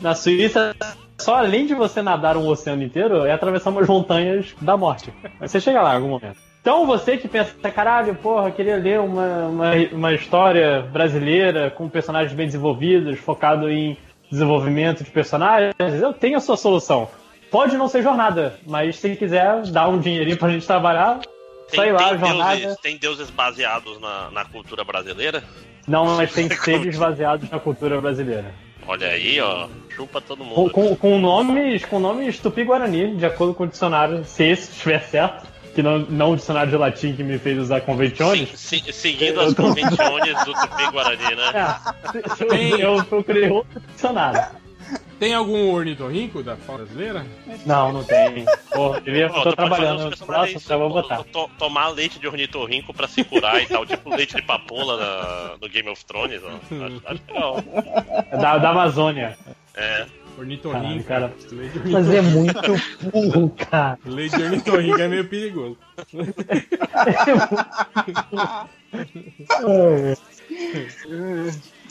Na 0.02 0.14
Suíça, 0.14 0.76
só 1.18 1.36
além 1.36 1.66
de 1.66 1.74
você 1.74 2.02
nadar 2.02 2.36
um 2.38 2.48
oceano 2.48 2.84
inteiro, 2.84 3.26
é 3.26 3.32
atravessar 3.32 3.70
umas 3.70 3.88
montanhas 3.88 4.54
da 4.62 4.76
morte. 4.76 5.14
Mas 5.40 5.52
você 5.52 5.62
chega 5.62 5.82
lá 5.82 5.94
em 5.94 5.96
algum 5.96 6.10
momento. 6.10 6.38
Então 6.68 6.86
você 6.86 7.16
que 7.18 7.30
pensa, 7.30 7.54
caralho, 7.72 8.14
porra, 8.16 8.50
eu 8.50 8.52
queria 8.52 8.76
ler 8.76 9.00
uma, 9.00 9.46
uma, 9.46 9.72
uma 9.94 10.14
história 10.14 10.82
brasileira 10.82 11.72
com 11.72 11.88
personagens 11.88 12.34
bem 12.34 12.46
desenvolvidos, 12.46 13.18
focado 13.20 13.72
em 13.72 13.96
desenvolvimento 14.30 15.02
de 15.02 15.10
personagens, 15.10 15.74
eu 15.80 16.12
tenho 16.12 16.36
a 16.36 16.42
sua 16.42 16.58
solução. 16.58 17.08
Pode 17.50 17.78
não 17.78 17.88
ser 17.88 18.04
jornada, 18.04 18.60
mas 18.68 18.98
se 18.98 19.16
quiser 19.16 19.62
dar 19.68 19.88
um 19.88 19.98
dinheirinho 19.98 20.36
pra 20.36 20.50
gente 20.50 20.68
trabalhar, 20.68 21.22
sai 21.70 21.94
lá, 21.94 22.10
tem, 22.10 22.20
jornada. 22.20 22.56
deuses, 22.58 22.78
tem 22.82 22.98
deuses 22.98 23.30
baseados 23.30 24.02
na, 24.02 24.30
na 24.32 24.44
cultura 24.44 24.84
brasileira? 24.84 25.46
Não, 25.88 26.18
mas 26.18 26.34
tem 26.34 26.50
seres 26.52 26.98
baseados 26.98 27.50
na 27.50 27.62
cultura 27.62 28.02
brasileira. 28.02 28.54
Olha 28.86 29.08
aí, 29.08 29.40
ó. 29.40 29.70
Chupa 29.88 30.20
todo 30.20 30.40
Com, 30.40 30.44
mundo. 30.44 30.72
com, 30.72 30.96
com 30.98 31.18
nomes, 31.18 31.86
com 31.86 31.98
nomes 31.98 32.40
tupi-guarani, 32.40 33.16
de 33.16 33.26
acordo 33.26 33.54
com 33.54 33.64
o 33.64 33.68
dicionário, 33.68 34.26
se 34.26 34.44
esse 34.44 34.70
estiver 34.74 35.02
certo, 35.04 35.56
que 35.78 35.84
não, 35.84 36.00
não 36.00 36.32
o 36.32 36.36
dicionário 36.36 36.72
de 36.72 36.76
latim 36.78 37.16
que 37.16 37.24
me 37.24 37.38
fez 37.38 37.56
usar 37.60 37.82
conventiones. 37.82 38.50
Se- 38.60 38.92
seguindo 38.92 39.40
as 39.40 39.54
convenções 39.54 40.44
do 40.44 40.54
Tupi-Guarani, 40.56 41.36
né? 41.36 41.80
É, 42.16 42.46
Tem- 42.46 42.82
eu 42.82 43.04
procurei 43.06 43.48
outro 43.48 43.80
dicionário. 43.94 44.44
Tem 45.20 45.36
algum 45.36 45.72
ornitorrinco 45.76 46.42
da 46.42 46.56
fauna 46.56 46.84
brasileira? 46.86 47.24
Não, 47.64 47.92
não 47.94 48.04
tem. 48.04 48.44
Pô, 48.74 48.96
eu 49.06 49.16
ia, 49.16 49.28
Ó, 49.28 49.44
tô 49.44 49.52
tu 49.52 49.56
pode 49.56 49.56
fazer 49.56 49.56
trabalhando 49.56 49.98
uns 50.00 50.04
no 50.06 50.10
personagens, 50.10 50.52
próximo, 50.54 50.70
já 50.70 50.78
vou 50.78 50.90
botar. 50.90 51.24
to- 51.26 51.50
tomar 51.60 51.90
leite 51.90 52.18
de 52.20 52.28
ornitorrinco 52.28 52.92
pra 52.94 53.08
se 53.08 53.24
curar 53.24 53.62
e 53.62 53.68
tal, 53.68 53.86
tipo 53.86 54.10
leite 54.16 54.36
de 54.36 54.42
papoula 54.42 54.98
na- 54.98 55.58
no 55.62 55.70
Game 55.70 55.90
of 55.90 56.04
Thrones, 56.06 56.42
ó. 56.44 56.48
Acho, 56.86 57.02
acho 57.06 57.22
legal. 57.28 57.64
É 58.32 58.38
da, 58.38 58.58
da 58.58 58.70
Amazônia. 58.72 59.38
É. 59.76 60.06
Ornitorrinco. 60.38 61.14
Leite 61.52 61.80
de 61.80 61.92
Mas 61.92 62.10
é 62.10 62.22
muito 62.22 62.60
burro, 63.12 63.50
cara. 63.50 64.00
Leite 64.06 64.38
de 64.38 64.44
ornitorrinco 64.44 65.02
é 65.02 65.08
meio 65.08 65.28
perigoso. 65.28 65.78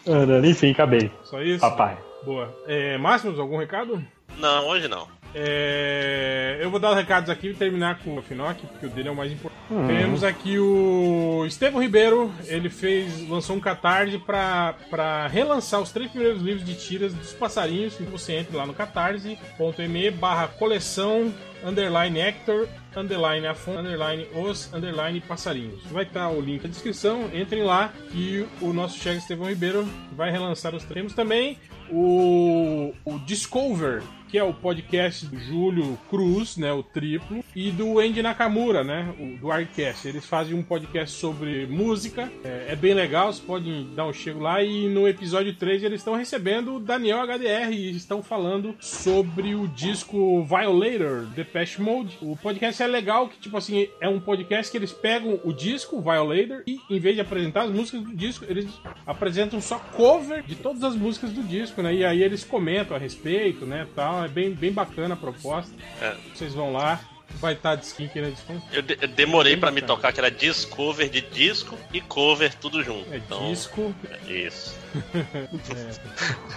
Caralho, 0.05 0.47
Enfim, 0.47 0.71
acabei. 0.71 1.11
Só 1.25 1.43
isso? 1.43 1.61
Papai. 1.61 1.99
Boa. 2.25 2.55
É, 2.67 2.97
Máximos, 2.99 3.39
algum 3.39 3.59
recado? 3.59 4.03
Não, 4.39 4.69
hoje 4.69 4.89
não. 4.89 5.07
É, 5.39 6.57
eu 6.63 6.71
vou 6.71 6.81
dar 6.81 6.93
os 6.93 6.97
recados 6.97 7.29
aqui 7.29 7.49
e 7.49 7.55
terminar 7.55 7.99
com 7.99 8.17
o 8.17 8.23
Finoc, 8.23 8.59
porque 8.59 8.87
o 8.87 8.89
dele 8.89 9.09
é 9.09 9.11
o 9.11 9.15
mais 9.15 9.31
importante. 9.31 9.61
Hum. 9.71 9.87
Temos 9.87 10.25
aqui 10.25 10.59
o 10.59 11.45
Estevão 11.47 11.83
Ribeiro, 11.83 12.33
ele 12.47 12.71
fez, 12.71 13.29
lançou 13.29 13.55
um 13.55 13.61
catarse 13.61 14.17
pra 14.17 15.27
relançar 15.31 15.83
os 15.83 15.93
três 15.93 16.11
primeiros 16.11 16.41
livros 16.41 16.65
de 16.65 16.75
tiras 16.75 17.13
dos 17.13 17.35
passarinhos. 17.35 18.01
Então 18.01 18.11
você 18.11 18.33
entra 18.33 18.57
lá 18.57 18.67
no 18.67 18.73
catarse.me 18.73 20.11
barra 20.13 20.49
coleção 20.49 21.35
underline 21.63 22.19
Hector 22.19 22.67
underline 22.97 23.47
Afon 23.47 23.79
underline 23.79 24.27
os 24.35 24.73
underline 24.73 25.21
passarinhos. 25.21 25.83
Vai 25.91 26.05
estar 26.05 26.31
o 26.31 26.41
link 26.41 26.63
na 26.63 26.71
descrição, 26.71 27.29
entrem 27.35 27.63
lá 27.63 27.93
e 28.15 28.47
o 28.61 28.73
nosso 28.73 28.99
chefe 28.99 29.19
Estevão 29.19 29.49
Ribeiro 29.49 29.87
vai 30.13 30.31
relançar 30.31 30.75
os 30.75 30.83
três. 30.85 30.97
Temos 30.97 31.13
também 31.13 31.59
o, 31.91 32.95
o 33.05 33.19
Discover, 33.21 34.03
que 34.29 34.39
é 34.39 34.45
o 34.45 34.53
podcast 34.53 35.27
do 35.27 35.39
Júlio 35.39 35.99
Cruz, 36.11 36.57
né, 36.57 36.73
o 36.73 36.83
triplo, 36.83 37.45
e 37.55 37.71
do 37.71 37.99
Andy 37.99 38.23
Nakamura, 38.23 38.83
né, 38.83 39.15
o, 39.19 39.39
do 39.39 39.51
Arcast. 39.51 40.07
Eles 40.07 40.27
fazem 40.27 40.55
um 40.55 40.63
podcast 40.63 41.17
sobre 41.17 41.67
música, 41.67 42.31
é, 42.45 42.67
é 42.71 42.77
bem 42.77 42.95
legal, 42.95 43.33
vocês 43.33 43.45
podem 43.45 43.89
dar 43.95 44.07
um 44.07 44.13
chego 44.13 44.41
lá. 44.41 44.63
E 44.63 44.89
no 44.89 45.07
episódio 45.07 45.55
3 45.55 45.85
eles 45.85 46.01
estão 46.01 46.15
recebendo 46.15 46.75
o 46.75 46.81
Daniel 46.81 47.21
HDR 47.21 47.73
e 47.73 47.97
estão 47.97 48.23
falando 48.23 48.75
sobre 48.81 49.55
o 49.55 49.69
disco 49.69 50.45
Violator, 50.45 51.27
Depeche 51.35 51.81
Mode. 51.81 52.19
O 52.21 52.37
podcast 52.37 52.83
é 52.83 52.87
legal, 52.87 53.29
que 53.29 53.39
tipo 53.39 53.57
assim, 53.57 53.89
é 54.01 54.09
um 54.09 54.21
podcast 54.21 54.71
que 54.71 54.79
eles 54.79 54.93
pegam 54.93 55.41
o 55.45 55.53
disco 55.53 56.01
Violator 56.01 56.63
e 56.67 56.81
em 56.91 56.99
vez 56.99 57.15
de 57.15 57.21
apresentar 57.21 57.63
as 57.63 57.71
músicas 57.71 58.03
do 58.03 58.15
disco, 58.15 58.45
eles 58.49 58.67
apresentam 59.07 59.61
só 59.61 59.79
cover 59.79 60.43
de 60.43 60.55
todas 60.55 60.83
as 60.83 60.97
músicas 60.97 61.31
do 61.31 61.43
disco, 61.43 61.83
né? 61.83 61.95
E 61.95 62.05
aí 62.05 62.23
eles 62.23 62.45
comentam 62.45 62.97
a 62.97 63.01
respeito, 63.01 63.65
né, 63.65 63.87
tal. 63.95 64.26
É 64.27 64.29
bem, 64.29 64.53
bem 64.53 64.73
bacana 64.73 65.15
a 65.15 65.17
proposta. 65.17 65.73
É. 66.03 66.15
Vocês 66.35 66.53
vão 66.53 66.73
lá, 66.73 67.01
vai 67.41 67.55
estar 67.55 67.77
de 67.77 67.85
skin 67.87 68.07
aqui 68.07 68.21
na 68.21 68.29
descrição. 68.31 68.63
Eu, 68.73 68.83
de- 68.83 68.99
eu 69.01 69.09
demorei 69.09 69.57
pra 69.57 69.71
me 69.71 69.81
tocar 69.81 70.13
que 70.13 70.19
era 70.21 70.31
discover 70.31 71.09
de 71.09 71.21
disco 71.21 71.79
e 71.93 72.01
cover 72.01 72.55
tudo 72.55 72.83
junto. 72.83 73.13
É 73.13 73.19
então, 73.19 73.49
disco. 73.49 73.95
Isso. 74.27 74.77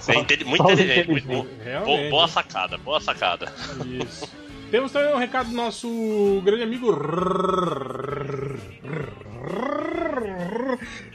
É. 0.07 0.11
É 0.11 0.43
muito 0.43 0.71
inteligente. 0.71 1.09
Muito, 1.09 1.47
Realmente. 1.63 2.09
boa 2.09 2.27
sacada, 2.27 2.77
boa 2.77 2.99
sacada. 2.99 3.51
Isso. 3.85 4.27
Temos 4.71 4.91
também 4.91 5.13
um 5.13 5.17
recado 5.17 5.49
do 5.49 5.55
nosso 5.55 6.41
grande 6.45 6.61
amigo 6.63 6.91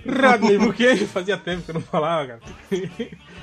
Rodney 0.07 0.59
Buchanan, 0.59 1.07
fazia 1.07 1.37
tempo 1.37 1.63
que 1.63 1.71
eu 1.71 1.75
não 1.75 1.81
falava, 1.83 2.27
cara. 2.27 2.41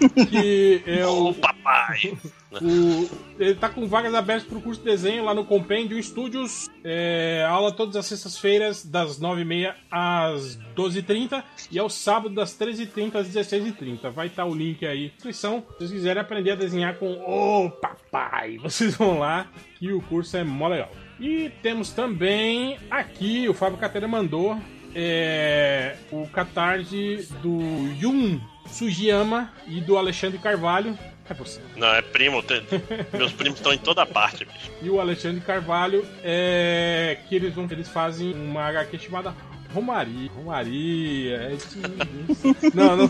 Que 0.09 0.83
é 0.85 1.05
o. 1.05 1.29
Ô, 1.29 1.33
papai! 1.33 2.17
O, 2.51 3.09
ele 3.39 3.55
tá 3.55 3.69
com 3.69 3.87
vagas 3.87 4.13
abertas 4.13 4.45
pro 4.45 4.59
curso 4.59 4.81
de 4.81 4.85
desenho 4.85 5.23
lá 5.23 5.33
no 5.33 5.45
Compêndio 5.45 6.01
Studios. 6.03 6.69
É, 6.83 7.45
aula 7.47 7.71
todas 7.71 7.95
as 7.95 8.05
sextas-feiras, 8.07 8.85
das 8.85 9.19
9h30 9.19 9.73
às 9.89 10.59
12h30 10.75 11.43
e 11.71 11.79
aos 11.79 11.93
sábados, 11.93 12.35
das 12.35 12.57
13h30 12.57 13.15
às 13.15 13.29
16h30. 13.29 14.09
Vai 14.09 14.27
estar 14.27 14.45
o 14.45 14.53
link 14.53 14.85
aí 14.85 15.05
na 15.05 15.13
descrição. 15.13 15.63
Se 15.71 15.77
vocês 15.77 15.91
quiserem 15.91 16.21
aprender 16.21 16.51
a 16.51 16.55
desenhar 16.55 16.97
com 16.97 17.13
o 17.13 17.69
papai, 17.69 18.57
vocês 18.61 18.95
vão 18.95 19.19
lá 19.19 19.47
que 19.79 19.93
o 19.93 20.01
curso 20.01 20.35
é 20.35 20.43
mó 20.43 20.67
legal. 20.67 20.91
E 21.19 21.51
temos 21.61 21.91
também 21.91 22.77
aqui, 22.89 23.47
o 23.47 23.53
Fábio 23.53 23.77
Catena 23.77 24.07
mandou 24.07 24.57
é, 24.93 25.95
o 26.11 26.27
catarse 26.27 27.27
do 27.41 27.59
Yun 28.01 28.39
Sugiyama 28.71 29.51
e 29.67 29.79
do 29.81 29.97
Alexandre 29.97 30.37
Carvalho. 30.39 30.97
É 31.29 31.33
você. 31.33 31.61
Não, 31.77 31.87
é 31.87 32.01
primo. 32.01 32.41
tem- 32.43 32.61
Meus 33.13 33.31
primos 33.31 33.59
estão 33.59 33.71
em 33.73 33.77
toda 33.77 34.05
parte, 34.05 34.43
bicho. 34.45 34.71
E 34.81 34.89
o 34.89 34.99
Alexandre 34.99 35.39
Carvalho 35.41 36.05
é 36.23 37.17
que 37.29 37.35
eles 37.35 37.53
vão 37.53 37.67
eles 37.71 37.87
fazem 37.87 38.33
uma 38.33 38.63
HQ 38.65 38.97
chamada 38.99 39.33
Romaria. 39.73 40.29
Romaria. 40.31 41.35
É 41.35 41.55
de... 41.55 42.71
não, 42.75 42.97
não, 42.97 43.09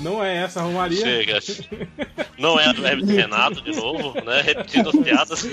não 0.00 0.24
é 0.24 0.36
essa 0.36 0.60
Romaria. 0.62 1.00
Chega. 1.00 1.38
Não 2.38 2.60
é 2.60 2.66
a 2.66 2.72
do 2.72 2.86
Hermes 2.86 3.08
Renato 3.08 3.62
de 3.62 3.74
novo, 3.74 4.12
né? 4.24 4.42
Repetindo 4.42 4.90
as 4.90 4.96
piadas. 4.96 5.48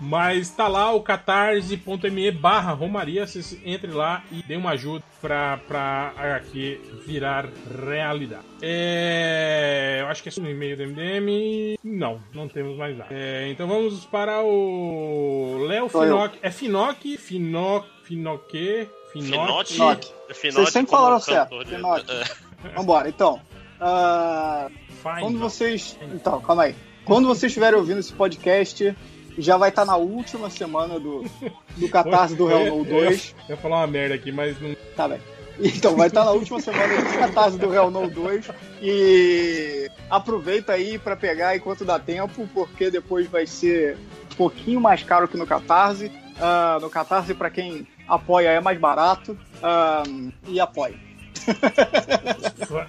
Mas 0.00 0.50
tá 0.50 0.66
lá 0.66 0.92
o 0.92 1.02
catarse.me 1.02 2.30
barra 2.30 2.72
Romaria. 2.72 3.26
Vocês 3.26 3.58
entrem 3.64 3.92
lá 3.92 4.22
e 4.32 4.42
dêem 4.42 4.58
uma 4.58 4.70
ajuda 4.70 5.04
pra, 5.20 5.58
pra 5.68 6.12
HQ 6.16 6.80
virar 7.06 7.48
realidade. 7.86 8.44
É, 8.62 9.98
eu 10.00 10.06
acho 10.08 10.22
que 10.22 10.28
é 10.28 10.32
no 10.42 10.50
e-mail 10.50 10.76
do 10.76 10.84
MDM. 10.84 11.78
Não, 11.84 12.20
não 12.32 12.48
temos 12.48 12.76
mais 12.76 12.96
nada. 12.96 13.14
É, 13.14 13.48
então 13.50 13.68
vamos 13.68 14.04
para 14.06 14.42
o 14.42 15.64
Léo. 15.66 15.88
Finoc. 15.88 16.34
É 16.42 16.50
Finoc? 16.50 17.16
Finoc? 17.18 17.86
Finoque? 18.04 18.88
Finoc? 19.22 19.66
Finote. 19.68 20.12
Vocês 20.28 20.68
sempre 20.70 20.90
falaram 20.90 21.20
certo. 21.20 21.64
de- 21.64 21.70
Finote. 21.76 22.06
É. 22.10 22.68
Vambora, 22.74 23.08
então. 23.08 23.40
ah, 23.80 24.68
quando 25.02 25.38
vocês. 25.38 25.96
Então, 26.14 26.40
calma 26.40 26.64
aí. 26.64 26.74
Quando 27.04 27.26
vocês 27.28 27.50
estiverem 27.50 27.78
ouvindo 27.78 28.00
esse 28.00 28.12
podcast, 28.12 28.96
já 29.36 29.56
vai 29.56 29.68
estar 29.68 29.84
na 29.84 29.96
última 29.96 30.48
semana 30.48 30.98
do, 30.98 31.24
do 31.76 31.88
catarse 31.88 32.34
do 32.34 32.50
Hell 32.50 32.76
No 32.76 32.78
Eu- 32.90 33.00
2. 33.06 33.34
Eu 33.48 33.54
ia 33.54 33.60
falar 33.60 33.76
uma 33.80 33.86
merda 33.86 34.14
aqui, 34.14 34.32
mas 34.32 34.58
não. 34.60 34.74
Tá 34.96 35.08
bem. 35.08 35.20
Então, 35.60 35.94
vai 35.94 36.08
estar 36.08 36.24
na 36.24 36.32
última 36.32 36.60
semana 36.60 36.96
do 37.00 37.18
catarse 37.18 37.58
do 37.58 37.72
Hell 37.72 37.90
No 37.90 38.08
2. 38.10 38.48
E 38.82 39.88
aproveita 40.10 40.72
aí 40.72 40.98
pra 40.98 41.14
pegar 41.14 41.54
enquanto 41.56 41.84
dá 41.84 41.98
tempo, 41.98 42.48
porque 42.54 42.90
depois 42.90 43.26
vai 43.28 43.46
ser 43.46 43.96
um 44.32 44.34
pouquinho 44.36 44.80
mais 44.80 45.02
caro 45.02 45.28
que 45.28 45.36
no 45.36 45.46
Catarse. 45.46 46.10
Ah, 46.40 46.78
no 46.80 46.90
Catarse, 46.90 47.32
pra 47.34 47.50
quem 47.50 47.86
apoia, 48.08 48.48
é 48.48 48.60
mais 48.60 48.78
barato. 48.78 49.36
Ah, 49.62 50.02
e 50.48 50.58
apoie. 50.60 50.94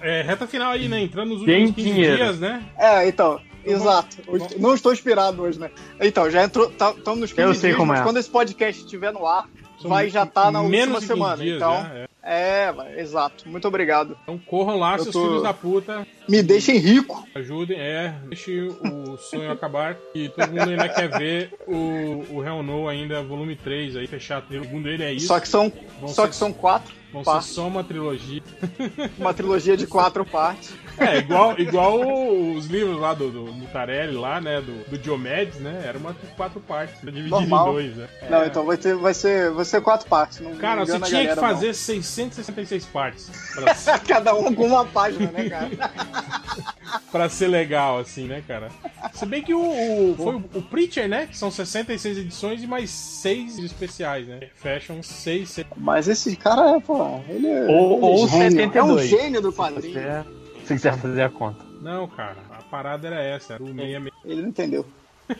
É, 0.02 0.22
reta 0.22 0.46
final 0.46 0.72
aí, 0.72 0.88
né? 0.88 1.02
Entrando 1.02 1.30
nos 1.30 1.40
últimos 1.40 1.70
15 1.74 1.90
dinheiro. 1.92 2.16
dias, 2.16 2.38
né? 2.40 2.62
É, 2.78 3.06
então, 3.08 3.40
exato. 3.64 4.16
Hoje- 4.26 4.58
Não 4.58 4.74
estou 4.74 4.92
inspirado 4.92 5.42
hoje, 5.42 5.58
né? 5.58 5.70
Então, 6.00 6.30
já 6.30 6.42
entrou. 6.44 6.70
Estamos 6.70 7.20
nos 7.20 7.32
15 7.32 7.42
Eu 7.48 7.54
sei 7.54 7.70
dias, 7.70 7.76
como 7.76 7.92
mas 7.92 8.00
é. 8.00 8.02
quando 8.04 8.16
esse 8.18 8.30
podcast 8.30 8.82
estiver 8.82 9.12
no 9.12 9.26
ar, 9.26 9.48
vai 9.82 10.08
já 10.10 10.24
estar 10.24 10.50
na 10.50 10.62
menos 10.62 10.94
última 10.96 11.00
de 11.00 11.06
15 11.06 11.06
semana. 11.06 11.36
dias 11.42 11.56
então, 11.56 11.74
é. 11.74 12.06
é, 12.66 12.72
vai, 12.72 13.00
exato. 13.00 13.48
Muito 13.48 13.66
obrigado. 13.68 14.16
Então 14.22 14.38
corram 14.38 14.78
lá, 14.78 14.96
Eu 14.96 15.02
seus 15.04 15.12
tô- 15.12 15.22
filhos 15.26 15.42
da 15.42 15.52
puta. 15.54 16.06
Me 16.28 16.42
deixem 16.42 16.76
rico. 16.78 17.26
Ajudem, 17.34 17.78
é, 17.78 18.14
deixe 18.28 18.60
o 18.62 19.16
sonho 19.16 19.50
acabar. 19.52 19.96
E 20.14 20.28
todo 20.28 20.48
mundo 20.48 20.70
ainda 20.70 20.88
quer 20.88 21.08
ver 21.18 21.54
o, 21.68 22.24
o 22.30 22.44
Hell 22.44 22.62
No 22.62 22.88
ainda, 22.88 23.22
volume 23.22 23.54
3 23.56 23.96
aí, 23.96 24.06
fechar 24.06 24.38
a 24.38 24.40
trilogia. 24.40 24.68
Segundo 24.70 24.88
ele 24.88 25.02
é 25.04 25.12
isso. 25.12 25.26
Só 25.28 25.38
que 25.38 25.48
são, 25.48 25.70
Vão 26.00 26.08
só 26.08 26.22
ser- 26.22 26.28
que 26.30 26.34
são 26.36 26.52
quatro 26.52 26.92
Vão 27.12 27.22
ser 27.22 27.30
partes. 27.30 27.50
só 27.50 27.66
uma 27.68 27.84
trilogia. 27.84 28.42
Uma 29.18 29.32
trilogia 29.32 29.76
de 29.76 29.86
quatro 29.86 30.24
partes. 30.26 30.74
É, 30.98 31.18
igual, 31.18 31.58
igual 31.58 32.00
os 32.54 32.66
livros 32.66 32.98
lá 32.98 33.12
do, 33.14 33.30
do 33.30 33.52
Mutarelli, 33.52 34.14
lá, 34.16 34.40
né? 34.40 34.60
Do, 34.60 34.88
do 34.90 34.98
Diomedes, 34.98 35.56
né? 35.60 35.82
Era 35.86 35.98
uma 35.98 36.12
de 36.12 36.26
quatro 36.36 36.60
partes, 36.60 36.96
dividido 37.00 37.28
Normal. 37.30 37.68
em 37.68 37.72
dois, 37.72 37.96
né? 37.96 38.08
Não, 38.30 38.42
É. 38.42 38.46
então 38.46 38.64
vai, 38.64 38.76
ter, 38.76 38.94
vai, 38.94 39.12
ser, 39.14 39.50
vai 39.50 39.64
ser 39.64 39.80
quatro 39.82 40.08
partes. 40.08 40.40
Não, 40.40 40.56
Cara, 40.56 40.80
não 40.80 40.86
você 40.86 40.98
tinha 41.00 41.20
que 41.22 41.34
galera, 41.34 41.40
fazer 41.40 41.74
666 41.74 42.84
partes 42.86 43.30
pra, 43.54 43.74
não. 43.92 43.98
Cada 44.06 44.34
um 44.34 44.54
com 44.54 44.66
uma 44.66 44.84
página, 44.84 45.30
né, 45.30 45.48
cara? 45.48 45.70
pra 47.12 47.28
ser 47.28 47.48
legal, 47.48 47.98
assim, 47.98 48.26
né, 48.26 48.42
cara? 48.46 48.68
Se 49.12 49.26
bem 49.26 49.42
que 49.42 49.54
o, 49.54 49.60
o- 49.60 50.14
foi 50.16 50.34
o, 50.36 50.44
o 50.54 50.62
Preacher, 50.62 51.08
né? 51.08 51.26
Que 51.26 51.36
são 51.36 51.50
66 51.50 52.18
edições 52.18 52.62
e 52.62 52.66
mais 52.66 52.90
6 52.90 53.58
especiais, 53.58 54.26
né? 54.26 54.40
Fecham 54.54 55.02
6, 55.02 55.48
6. 55.50 55.66
Mas 55.76 56.08
esse 56.08 56.36
cara 56.36 56.76
é, 56.76 56.80
pô, 56.80 57.20
ele 57.28 57.46
é. 57.46 57.66
Ou, 57.66 57.96
ele 57.96 58.04
ou 58.04 58.24
é 58.26 58.28
gênio. 58.28 58.50
72. 58.52 58.78
É 59.12 59.16
um 59.16 59.18
gênio 59.20 59.40
do 59.42 59.52
quadrinho. 59.52 60.26
Você, 60.66 60.74
se 60.78 60.88
quiser 60.88 60.96
fazer 60.98 61.22
a 61.22 61.30
conta. 61.30 61.64
Não, 61.80 62.06
cara, 62.08 62.36
a 62.50 62.62
parada 62.64 63.06
era 63.06 63.22
essa, 63.22 63.54
era 63.54 63.62
o 63.62 63.66
66. 63.66 64.12
Ele 64.24 64.42
não 64.42 64.48
entendeu. 64.48 64.86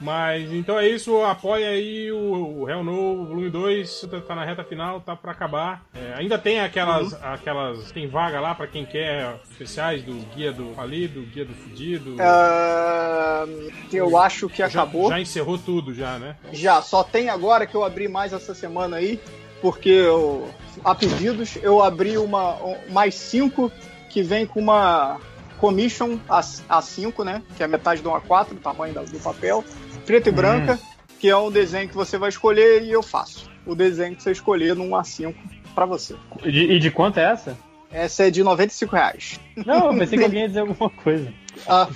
Mas 0.00 0.52
então 0.52 0.78
é 0.78 0.88
isso, 0.88 1.22
apoia 1.22 1.68
aí 1.68 2.10
o, 2.10 2.62
o 2.62 2.68
Hell 2.68 2.82
No 2.82 3.24
Volume 3.24 3.48
2, 3.48 4.00
tá- 4.10 4.20
tá 4.20 4.34
na 4.34 4.44
reta 4.44 4.64
final, 4.64 5.00
tá 5.00 5.14
pra 5.14 5.30
acabar. 5.32 5.84
É, 5.94 6.14
ainda 6.16 6.36
tem 6.38 6.60
aquelas, 6.60 7.14
aquelas. 7.22 7.92
Tem 7.92 8.08
vaga 8.08 8.40
lá 8.40 8.52
pra 8.54 8.66
quem 8.66 8.84
quer 8.84 9.36
especiais 9.50 10.02
do 10.02 10.12
Guia 10.34 10.52
do 10.52 10.74
Falido, 10.74 11.22
Guia 11.22 11.44
do 11.44 11.54
Fudido. 11.54 12.16
Ah, 12.20 13.46
eu 13.92 14.16
acho 14.18 14.48
que 14.48 14.58
já, 14.58 14.66
acabou. 14.66 15.08
já 15.08 15.20
encerrou 15.20 15.56
tudo, 15.56 15.94
já, 15.94 16.18
né? 16.18 16.36
Já, 16.52 16.82
só 16.82 17.04
tem 17.04 17.28
agora 17.30 17.64
que 17.66 17.74
eu 17.76 17.84
abri 17.84 18.08
mais 18.08 18.32
essa 18.32 18.54
semana 18.54 18.96
aí, 18.96 19.20
porque 19.60 19.88
eu, 19.88 20.50
a 20.84 20.94
pedidos 20.94 21.56
eu 21.62 21.82
abri 21.82 22.16
uma 22.18 22.54
um- 22.62 22.76
mais 22.90 23.14
cinco 23.14 23.70
que 24.08 24.22
vem 24.22 24.46
com 24.46 24.60
uma 24.60 25.18
commission 25.58 26.18
A, 26.28 26.40
A5, 26.40 27.24
né? 27.24 27.42
Que 27.56 27.62
é 27.62 27.66
metade 27.68 28.02
do 28.02 28.10
A4, 28.10 28.48
do 28.50 28.54
tamanho 28.56 28.94
do 28.94 29.18
papel, 29.20 29.64
preto 30.06 30.28
e 30.28 30.30
Hum. 30.30 30.34
branca, 30.34 30.78
que 31.18 31.28
é 31.28 31.36
um 31.36 31.50
desenho 31.50 31.88
que 31.88 31.94
você 31.94 32.18
vai 32.18 32.28
escolher 32.28 32.82
e 32.82 32.90
eu 32.90 33.02
faço. 33.02 33.50
O 33.64 33.74
desenho 33.74 34.16
que 34.16 34.22
você 34.22 34.32
escolher 34.32 34.74
num 34.74 34.90
A5 34.90 35.34
pra 35.74 35.86
você. 35.86 36.16
E 36.44 36.50
de, 36.50 36.60
e 36.72 36.78
de 36.80 36.90
quanto 36.90 37.18
é 37.20 37.30
essa? 37.30 37.56
Essa 37.92 38.24
é 38.24 38.30
de 38.30 38.42
95 38.42 38.96
reais. 38.96 39.38
Não, 39.54 39.92
eu 39.92 39.98
pensei 39.98 40.18
que 40.18 40.24
alguém 40.24 40.40
ia 40.42 40.48
dizer 40.48 40.60
alguma 40.60 40.90
coisa. 40.90 41.32
Ah, 41.68 41.86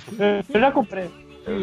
Eu 0.53 0.59
já 0.61 0.71
comprei. 0.71 1.09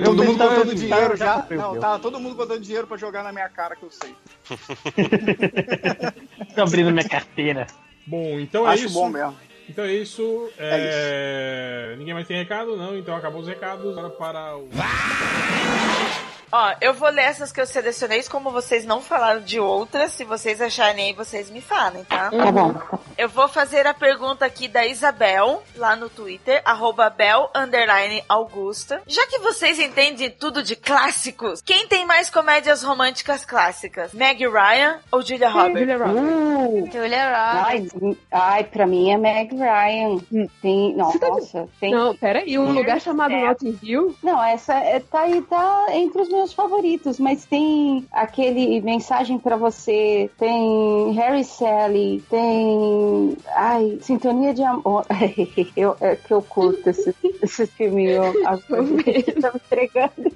Todo 0.04 0.24
mundo 0.24 0.38
Tá- 0.38 0.48
botando 0.48 0.68
tá- 0.68 0.74
dinheiro 0.74 1.16
já. 1.16 1.46
Não, 1.50 1.78
tá 1.78 1.98
todo 1.98 2.20
mundo 2.20 2.34
botando 2.34 2.60
dinheiro 2.60 2.86
pra 2.86 2.96
jogar 2.96 3.22
na 3.22 3.32
minha 3.32 3.48
cara 3.48 3.76
que 3.76 3.82
eu 3.84 3.90
sei. 3.90 4.14
Tô 6.54 6.62
abrindo 6.62 6.90
minha 6.90 7.08
carteira. 7.08 7.66
Bom, 8.06 8.38
então 8.40 8.68
é 8.68 8.74
Acho 8.74 8.86
isso. 8.86 8.94
bom 8.94 9.08
mesmo. 9.08 9.36
Então 9.68 9.84
é 9.84 9.92
isso. 9.94 10.50
É, 10.58 11.94
Ninguém 11.98 12.14
mais 12.14 12.26
tem 12.26 12.36
recado? 12.36 12.76
Não, 12.76 12.96
então 12.96 13.16
acabou 13.16 13.40
os 13.40 13.48
recados. 13.48 13.96
Agora 13.96 14.10
para 14.10 14.56
o. 14.56 14.68
Ó, 16.52 16.74
eu 16.81 16.94
vou 16.94 17.08
ler 17.10 17.23
essas 17.23 17.50
que 17.52 17.60
eu 17.60 17.66
selecionei, 17.66 18.23
como 18.24 18.50
vocês 18.50 18.84
não 18.84 19.00
falaram 19.00 19.40
de 19.40 19.58
outras, 19.58 20.12
se 20.12 20.24
vocês 20.24 20.60
acharem 20.60 21.06
aí, 21.06 21.12
vocês 21.12 21.50
me 21.50 21.60
falem, 21.60 22.05
tá? 22.05 22.31
Tá 22.31 22.52
bom. 22.52 22.74
Eu 23.18 23.28
vou 23.28 23.48
fazer 23.48 23.86
a 23.86 23.94
pergunta 23.94 24.44
aqui 24.44 24.68
da 24.68 24.84
Isabel, 24.86 25.62
lá 25.76 25.94
no 25.97 26.08
Twitter, 26.08 26.60
arroba 26.64 27.08
Bel, 27.10 27.50
underline 27.55 28.23
Augusta. 28.28 29.02
Já 29.06 29.26
que 29.26 29.39
vocês 29.39 29.78
entendem 29.78 30.31
tudo 30.31 30.62
de 30.62 30.76
clássicos, 30.76 31.60
quem 31.62 31.86
tem 31.89 32.06
mais 32.06 32.31
comédias 32.31 32.82
românticas 32.82 33.44
clássicas? 33.44 34.12
Meg 34.12 34.47
Ryan 34.47 34.98
ou 35.10 35.23
Julia 35.23 35.48
Roberts? 35.48 35.78
Julia 35.81 35.98
Roberts. 35.98 36.23
Hum, 36.23 36.90
Julia 36.92 37.36
ai, 37.36 37.89
Roberts. 37.94 38.18
ai, 38.31 38.64
pra 38.64 38.86
mim 38.86 39.10
é 39.12 39.16
Meg 39.16 39.55
Ryan. 39.55 40.18
Tem, 40.60 40.94
Você 40.97 41.18
tá 41.18 41.28
nossa, 41.28 41.68
tem. 41.81 41.92
Não, 41.92 42.14
peraí, 42.16 42.58
um 42.58 42.73
lugar 42.73 43.00
chamado 43.00 43.32
Styles. 43.32 43.48
Notting 43.62 43.78
Hill. 43.82 44.16
Não, 44.23 44.42
essa 44.42 44.74
é, 44.74 45.00
tá 45.00 45.20
aí, 45.20 45.42
tá 45.42 45.86
entre 45.90 46.23
os 46.23 46.28
meus 46.34 46.52
favoritos, 46.52 47.18
mas 47.18 47.44
tem 47.44 48.06
aquele 48.12 48.80
mensagem 48.80 49.38
pra 49.38 49.56
você, 49.56 50.30
tem 50.38 51.12
Harry 51.12 51.44
Sally, 51.44 52.22
tem. 52.28 53.36
Ai, 53.54 53.98
Sintonia 54.00 54.52
de 54.52 54.62
Amor. 54.62 55.06
eu, 55.76 55.96
é 56.00 56.16
que 56.16 56.32
eu 56.32 56.42
curto 56.42 56.90
esse, 56.90 57.14
esse 57.42 57.62
a, 57.62 58.56
tá 58.68 58.82
me 58.82 58.98
entregando. 58.98 60.30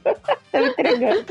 tá 0.53 0.61
me 0.61 0.69
entregando. 0.69 1.25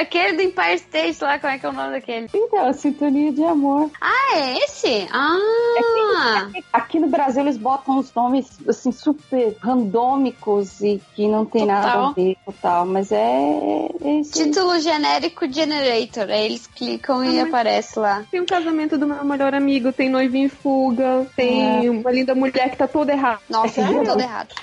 Aquele 0.00 0.36
do 0.36 0.42
Empire 0.42 0.74
State 0.74 1.22
lá, 1.22 1.38
como 1.38 1.52
é 1.52 1.58
que 1.58 1.66
é 1.66 1.68
o 1.68 1.72
nome 1.72 1.92
daquele? 1.92 2.28
Então, 2.32 2.72
Sintonia 2.72 3.32
de 3.32 3.44
Amor. 3.44 3.90
Ah, 4.00 4.36
é 4.36 4.58
esse? 4.58 5.08
Ah! 5.12 6.50
Aqui 6.72 6.98
no 6.98 7.08
Brasil 7.08 7.42
eles 7.42 7.56
botam 7.56 7.98
os 7.98 8.12
nomes 8.14 8.46
assim 8.68 8.92
super 8.92 9.56
randômicos 9.60 10.80
e 10.80 11.00
que 11.14 11.28
não 11.28 11.44
tem 11.44 11.66
nada 11.66 11.86
Total. 11.86 12.06
a 12.06 12.12
ver 12.12 12.36
com 12.44 12.52
tal, 12.52 12.86
mas 12.86 13.12
é 13.12 13.88
Título 14.32 14.78
genérico 14.80 15.50
Generator. 15.50 16.28
Aí 16.30 16.44
eles 16.44 16.66
clicam 16.66 17.24
e 17.24 17.28
Ah, 17.28 17.42
mas- 17.44 17.48
aparece 17.48 17.98
lá. 17.98 18.24
Tem 18.30 18.40
um 18.40 18.46
casamento 18.46 18.98
do 18.98 19.06
meu 19.06 19.24
melhor 19.24 19.54
amigo, 19.54 19.92
tem 19.92 20.08
noivinho 20.10 20.46
em 20.46 20.48
fuga, 20.48 21.26
tem 21.34 21.88
uma 21.88 22.10
linda 22.10 22.34
mulher 22.34 22.70
que 22.70 22.76
tá 22.76 22.86
toda 22.86 23.12
errada. 23.12 23.40
Nossa, 23.48 23.80
É. 23.80 23.84
tá 24.04 24.04
todo 24.04 24.20
errado. 24.20 24.54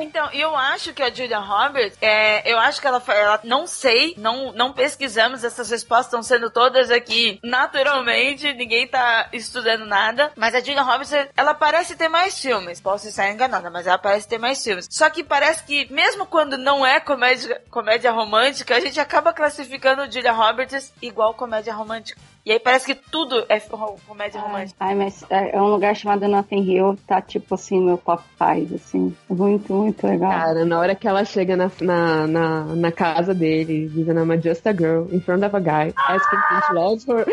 Então, 0.00 0.28
eu 0.32 0.56
acho 0.56 0.92
que 0.92 1.02
a 1.02 1.10
Julia 1.12 1.38
Roberts, 1.38 1.96
é, 2.00 2.50
eu 2.50 2.58
acho 2.58 2.80
que 2.80 2.86
ela, 2.86 3.02
ela 3.08 3.40
não 3.44 3.66
sei, 3.66 4.14
não, 4.16 4.52
não 4.52 4.72
pesquisamos, 4.72 5.44
essas 5.44 5.70
respostas 5.70 6.06
estão 6.06 6.22
sendo 6.22 6.50
todas 6.50 6.90
aqui 6.90 7.38
naturalmente, 7.42 8.52
ninguém 8.54 8.86
tá 8.88 9.28
estudando 9.32 9.86
nada, 9.86 10.32
mas 10.36 10.54
a 10.54 10.60
Julia 10.60 10.82
Roberts, 10.82 11.12
ela 11.36 11.54
parece 11.54 11.94
ter 11.96 12.08
mais 12.08 12.38
filmes, 12.40 12.80
posso 12.80 13.08
estar 13.08 13.30
enganada, 13.30 13.70
mas 13.70 13.86
ela 13.86 13.98
parece 13.98 14.26
ter 14.28 14.38
mais 14.38 14.62
filmes. 14.62 14.86
Só 14.90 15.08
que 15.10 15.22
parece 15.22 15.62
que, 15.64 15.92
mesmo 15.92 16.26
quando 16.26 16.56
não 16.58 16.84
é 16.84 16.98
comédia, 17.00 17.60
comédia 17.70 18.10
romântica, 18.10 18.47
a 18.72 18.80
gente 18.80 19.00
acaba 19.00 19.32
classificando 19.32 20.10
Julia 20.10 20.32
Roberts 20.32 20.92
igual 21.02 21.34
comédia 21.34 21.74
romântica. 21.74 22.20
E 22.44 22.52
aí 22.52 22.58
parece 22.58 22.86
que 22.86 22.94
tudo 22.94 23.44
é 23.48 23.60
comédia 23.60 24.40
romântica. 24.40 24.76
Ai, 24.80 24.94
mas 24.94 25.24
é 25.28 25.56
é 25.56 25.60
um 25.60 25.66
lugar 25.66 25.94
chamado 25.94 26.26
Nothing 26.28 26.62
Hill, 26.62 26.98
tá 27.06 27.20
tipo 27.20 27.54
assim, 27.54 27.84
meu 27.84 27.98
top 27.98 28.22
5, 28.38 28.74
assim. 28.74 29.16
Muito, 29.28 29.72
muito 29.72 30.06
legal. 30.06 30.30
Cara, 30.30 30.64
na 30.64 30.78
hora 30.78 30.94
que 30.94 31.06
ela 31.06 31.24
chega 31.24 31.56
na, 31.56 31.70
na, 31.80 32.26
na, 32.26 32.64
na 32.64 32.92
casa 32.92 33.34
dele, 33.34 33.88
dizendo 33.88 34.20
I'm 34.20 34.40
just 34.40 34.66
a 34.66 34.72
girl, 34.72 35.08
in 35.12 35.20
front 35.20 35.44
of 35.44 35.54
a 35.54 35.60
guy, 35.60 35.92
asking 35.96 36.38
him 36.38 36.60
to 36.68 36.74
love 36.74 37.04
her. 37.08 37.26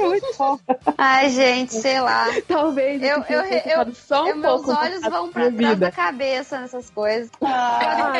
Muito 0.00 0.34
fofo. 0.34 0.62
Ai, 0.98 1.28
gente, 1.30 1.72
sei 1.74 2.00
lá. 2.00 2.26
Talvez 2.48 3.02
eu, 3.02 3.22
eu 3.28 3.40
eu, 3.42 3.84
eu, 3.86 3.94
só 3.94 4.24
um 4.24 4.28
eu- 4.28 4.36
meus 4.36 4.68
olhos 4.68 5.00
vão 5.02 5.30
pra 5.30 5.42
trás 5.42 5.54
vida. 5.56 5.76
da 5.76 5.90
cabeça 5.92 6.60
nessas 6.60 6.90
coisas. 6.90 7.30
Ah, 7.42 8.12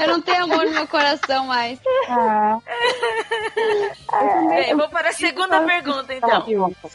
eu 0.00 0.08
não 0.08 0.20
tenho 0.22 0.44
amor 0.44 0.64
no 0.64 0.70
meu 0.72 0.86
coração 0.88 1.46
mais. 1.46 1.78
Bem, 4.48 4.76
vou 4.76 4.88
para 4.88 5.10
a 5.10 5.12
segunda 5.12 5.60
pergunta, 5.62 6.12
então. 6.14 6.44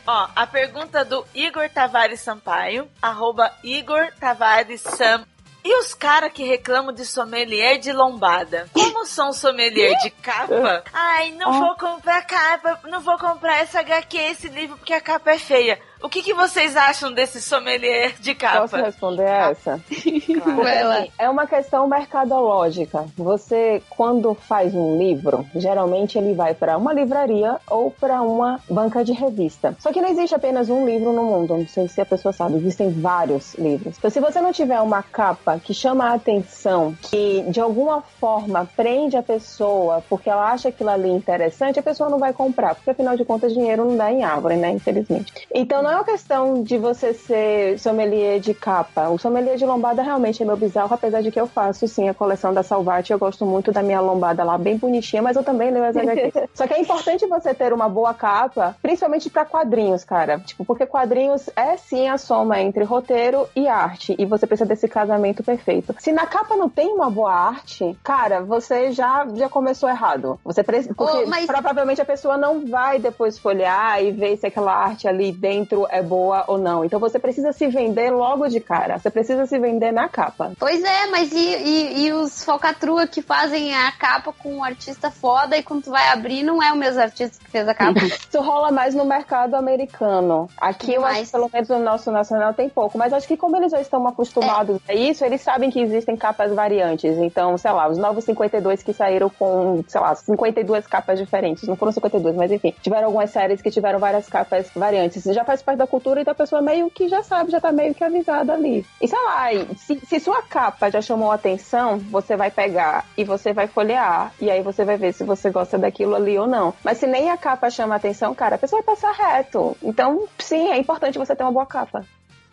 Ó, 0.07 0.27
a 0.35 0.47
pergunta 0.47 1.03
do 1.05 1.25
Igor 1.33 1.69
Tavares 1.69 2.19
Sampaio, 2.21 2.87
arroba 3.01 3.51
Igor 3.63 4.11
Tavares 4.19 4.81
Sam. 4.81 5.25
E 5.65 5.79
os 5.79 5.95
caras 5.95 6.31
que 6.31 6.43
reclamam 6.43 6.93
de 6.93 7.03
sommelier 7.03 7.79
de 7.79 7.91
lombada? 7.91 8.69
Como 8.71 9.03
são 9.03 9.33
sommelier 9.33 9.97
de 9.97 10.11
capa? 10.11 10.83
Ai, 10.93 11.31
não 11.31 11.53
vou 11.59 11.75
comprar 11.75 12.21
capa, 12.21 12.79
não 12.87 13.01
vou 13.01 13.17
comprar 13.17 13.57
essa 13.57 13.79
HQ, 13.79 14.15
esse 14.15 14.47
livro, 14.47 14.77
porque 14.77 14.93
a 14.93 15.01
capa 15.01 15.31
é 15.31 15.39
feia. 15.39 15.81
O 16.01 16.09
que, 16.09 16.21
que 16.21 16.33
vocês 16.33 16.75
acham 16.75 17.11
desse 17.11 17.41
sommelier 17.41 18.15
de 18.19 18.35
capa? 18.35 18.61
Posso 18.61 18.75
responder 18.77 19.23
essa? 19.23 19.79
Porque, 19.87 20.39
assim, 20.69 21.11
é 21.17 21.29
uma 21.29 21.47
questão 21.47 21.87
mercadológica. 21.87 23.05
Você, 23.15 23.81
quando 23.89 24.33
faz 24.33 24.75
um 24.75 24.97
livro, 24.97 25.45
geralmente 25.55 26.17
ele 26.17 26.33
vai 26.33 26.53
para 26.53 26.77
uma 26.77 26.93
livraria 26.93 27.57
ou 27.69 27.89
para 27.91 28.21
uma 28.21 28.59
banca 28.69 29.03
de 29.03 29.13
revista. 29.13 29.75
Só 29.79 29.91
que 29.91 30.01
não 30.01 30.09
existe 30.09 30.35
apenas 30.35 30.69
um 30.69 30.85
livro 30.85 31.11
no 31.11 31.23
mundo. 31.23 31.57
Não 31.57 31.67
sei 31.67 31.87
se 31.87 32.01
a 32.01 32.05
pessoa 32.05 32.33
sabe, 32.33 32.57
existem 32.57 32.91
vários 32.91 33.55
livros. 33.55 33.97
Então, 33.97 34.09
se 34.11 34.19
você 34.19 34.41
não 34.41 34.51
tiver 34.51 34.79
uma 34.81 35.01
capa 35.01 35.59
que 35.59 35.73
chama 35.73 36.09
a 36.09 36.13
atenção, 36.13 36.95
que 37.01 37.43
de 37.49 37.59
alguma 37.59 38.01
forma 38.01 38.69
prende 38.75 39.17
a 39.17 39.23
pessoa 39.23 40.03
porque 40.09 40.29
ela 40.29 40.51
acha 40.51 40.69
aquilo 40.69 40.89
ali 40.89 41.09
interessante, 41.09 41.79
a 41.79 41.83
pessoa 41.83 42.09
não 42.09 42.19
vai 42.19 42.33
comprar, 42.33 42.75
porque 42.75 42.89
afinal 42.89 43.15
de 43.15 43.25
contas 43.25 43.53
dinheiro 43.53 43.85
não 43.85 43.97
dá 43.97 44.11
em 44.11 44.23
árvore, 44.23 44.55
né? 44.55 44.71
Infelizmente. 44.71 45.33
Então 45.53 45.81
não 45.81 45.94
é 45.95 45.97
uma 45.99 46.03
questão 46.03 46.61
de 46.61 46.77
você 46.77 47.13
ser 47.13 47.79
sommelier 47.79 48.39
de 48.39 48.53
capa. 48.53 49.09
O 49.09 49.17
sommelier 49.17 49.55
de 49.55 49.65
lombada 49.65 50.01
realmente 50.01 50.43
é 50.43 50.45
meu 50.45 50.57
bizarro, 50.57 50.93
apesar 50.93 51.21
de 51.21 51.31
que 51.31 51.39
eu 51.39 51.47
faço 51.47 51.87
sim 51.87 52.09
a 52.09 52.13
coleção 52.13 52.53
da 52.53 52.63
Salvati. 52.63 53.13
Eu 53.13 53.19
gosto 53.19 53.45
muito 53.45 53.71
da 53.71 53.81
minha 53.81 54.01
lombada 54.01 54.43
lá, 54.43 54.57
bem 54.57 54.77
bonitinha, 54.77 55.21
mas 55.21 55.37
eu 55.37 55.43
também 55.43 55.71
leio 55.71 55.85
as 55.85 55.95
HQs. 55.97 56.49
Só 56.53 56.67
que 56.67 56.73
é 56.73 56.81
importante 56.81 57.25
você 57.27 57.53
ter 57.53 57.71
uma 57.71 57.87
boa 57.87 58.13
capa, 58.13 58.75
principalmente 58.81 59.29
pra 59.29 59.45
quadrinhos, 59.45 60.03
cara. 60.03 60.39
Tipo, 60.39 60.65
porque 60.65 60.85
quadrinhos 60.85 61.49
é 61.55 61.77
sim 61.77 62.09
a 62.09 62.17
soma 62.17 62.59
entre 62.59 62.83
roteiro 62.83 63.47
e 63.55 63.67
arte. 63.67 64.15
E 64.19 64.25
você 64.25 64.45
precisa 64.45 64.67
desse 64.67 64.87
casamento 64.89 65.43
perfeito. 65.43 65.95
Se 65.99 66.11
na 66.11 66.25
capa 66.25 66.57
não 66.57 66.69
tem 66.69 66.89
uma 66.89 67.09
boa 67.09 67.31
arte, 67.33 67.97
cara, 68.03 68.41
você 68.41 68.91
já, 68.91 69.25
já 69.33 69.47
começou 69.47 69.87
errado. 69.89 70.37
Você 70.43 70.61
precisa. 70.61 70.93
Porque 70.93 71.23
Ô, 71.23 71.27
mas- 71.27 71.45
provavelmente 71.45 72.01
a 72.01 72.05
pessoa 72.05 72.37
não 72.37 72.65
vai 72.65 72.99
depois 72.99 73.37
folhear 73.39 74.03
e 74.03 74.11
ver 74.11 74.35
se 74.37 74.45
aquela 74.45 74.73
arte 74.73 75.07
ali 75.07 75.31
dentro 75.31 75.74
é 75.89 76.01
boa 76.01 76.45
ou 76.47 76.57
não. 76.57 76.85
Então 76.85 76.99
você 76.99 77.19
precisa 77.19 77.51
se 77.51 77.67
vender 77.67 78.11
logo 78.11 78.47
de 78.47 78.59
cara. 78.59 78.97
Você 78.97 79.09
precisa 79.09 79.45
se 79.45 79.59
vender 79.59 79.91
na 79.91 80.07
capa. 80.07 80.53
Pois 80.59 80.83
é, 80.83 81.07
mas 81.07 81.31
e, 81.31 81.37
e, 81.37 82.05
e 82.05 82.13
os 82.13 82.43
falcatrua 82.43 83.07
que 83.07 83.21
fazem 83.21 83.75
a 83.75 83.91
capa 83.91 84.31
com 84.31 84.57
um 84.57 84.63
artista 84.63 85.11
foda 85.11 85.57
e 85.57 85.63
quando 85.63 85.83
tu 85.83 85.89
vai 85.91 86.09
abrir 86.09 86.43
não 86.43 86.61
é 86.61 86.71
o 86.71 86.75
mesmo 86.75 87.01
artista 87.01 87.43
que 87.43 87.51
fez 87.51 87.67
a 87.67 87.73
capa? 87.73 87.99
Isso 88.05 88.39
rola 88.39 88.71
mais 88.71 88.95
no 88.95 89.05
mercado 89.05 89.55
americano. 89.55 90.49
Aqui 90.57 90.93
eu 90.93 91.05
acho 91.05 91.25
que 91.25 91.31
pelo 91.31 91.49
menos 91.51 91.69
no 91.69 91.79
nosso 91.79 92.11
nacional 92.11 92.53
tem 92.53 92.69
pouco. 92.69 92.97
Mas 92.97 93.13
acho 93.13 93.27
que 93.27 93.37
como 93.37 93.57
eles 93.57 93.71
já 93.71 93.81
estão 93.81 94.07
acostumados 94.07 94.79
a 94.87 94.93
isso, 94.93 95.25
eles 95.25 95.41
sabem 95.41 95.69
que 95.69 95.79
existem 95.79 96.15
capas 96.15 96.53
variantes. 96.53 97.17
Então, 97.17 97.57
sei 97.57 97.71
lá, 97.71 97.87
os 97.87 97.97
novos 97.97 98.23
52 98.25 98.83
que 98.83 98.93
saíram 98.93 99.29
com, 99.29 99.83
sei 99.87 100.01
lá, 100.01 100.15
52 100.15 100.87
capas 100.87 101.19
diferentes. 101.19 101.67
Não 101.67 101.75
foram 101.75 101.91
52, 101.91 102.35
mas 102.35 102.51
enfim. 102.51 102.73
Tiveram 102.81 103.07
algumas 103.07 103.29
séries 103.29 103.61
que 103.61 103.71
tiveram 103.71 103.99
várias 103.99 104.27
capas 104.27 104.69
variantes. 104.75 105.23
Já 105.23 105.43
faz 105.43 105.61
parte 105.65 105.79
da 105.79 105.87
cultura 105.87 106.21
e 106.21 106.23
da 106.23 106.35
pessoa 106.35 106.61
meio 106.61 106.89
que 106.89 107.09
já 107.09 107.23
sabe, 107.23 107.51
já 107.51 107.59
tá 107.59 107.71
meio 107.71 107.93
que 107.93 108.03
avisada 108.03 108.53
ali. 108.53 108.85
E 109.01 109.07
sei 109.07 109.19
lá, 109.23 109.47
se, 109.75 109.99
se 110.05 110.19
sua 110.19 110.41
capa 110.43 110.89
já 110.89 111.01
chamou 111.01 111.31
atenção, 111.31 111.97
você 111.97 112.37
vai 112.37 112.51
pegar 112.51 113.05
e 113.17 113.23
você 113.23 113.51
vai 113.51 113.67
folhear. 113.67 114.31
E 114.39 114.49
aí 114.49 114.61
você 114.61 114.85
vai 114.85 114.97
ver 114.97 115.13
se 115.13 115.23
você 115.23 115.49
gosta 115.49 115.77
daquilo 115.77 116.15
ali 116.15 116.37
ou 116.37 116.47
não. 116.47 116.73
Mas 116.83 116.99
se 116.99 117.07
nem 117.07 117.29
a 117.29 117.37
capa 117.37 117.69
chama 117.69 117.95
atenção, 117.95 118.35
cara, 118.35 118.55
a 118.55 118.59
pessoa 118.59 118.81
vai 118.81 118.95
passar 118.95 119.11
reto. 119.11 119.75
Então, 119.81 120.27
sim, 120.37 120.69
é 120.69 120.77
importante 120.77 121.17
você 121.17 121.35
ter 121.35 121.43
uma 121.43 121.51
boa 121.51 121.65
capa. 121.65 122.05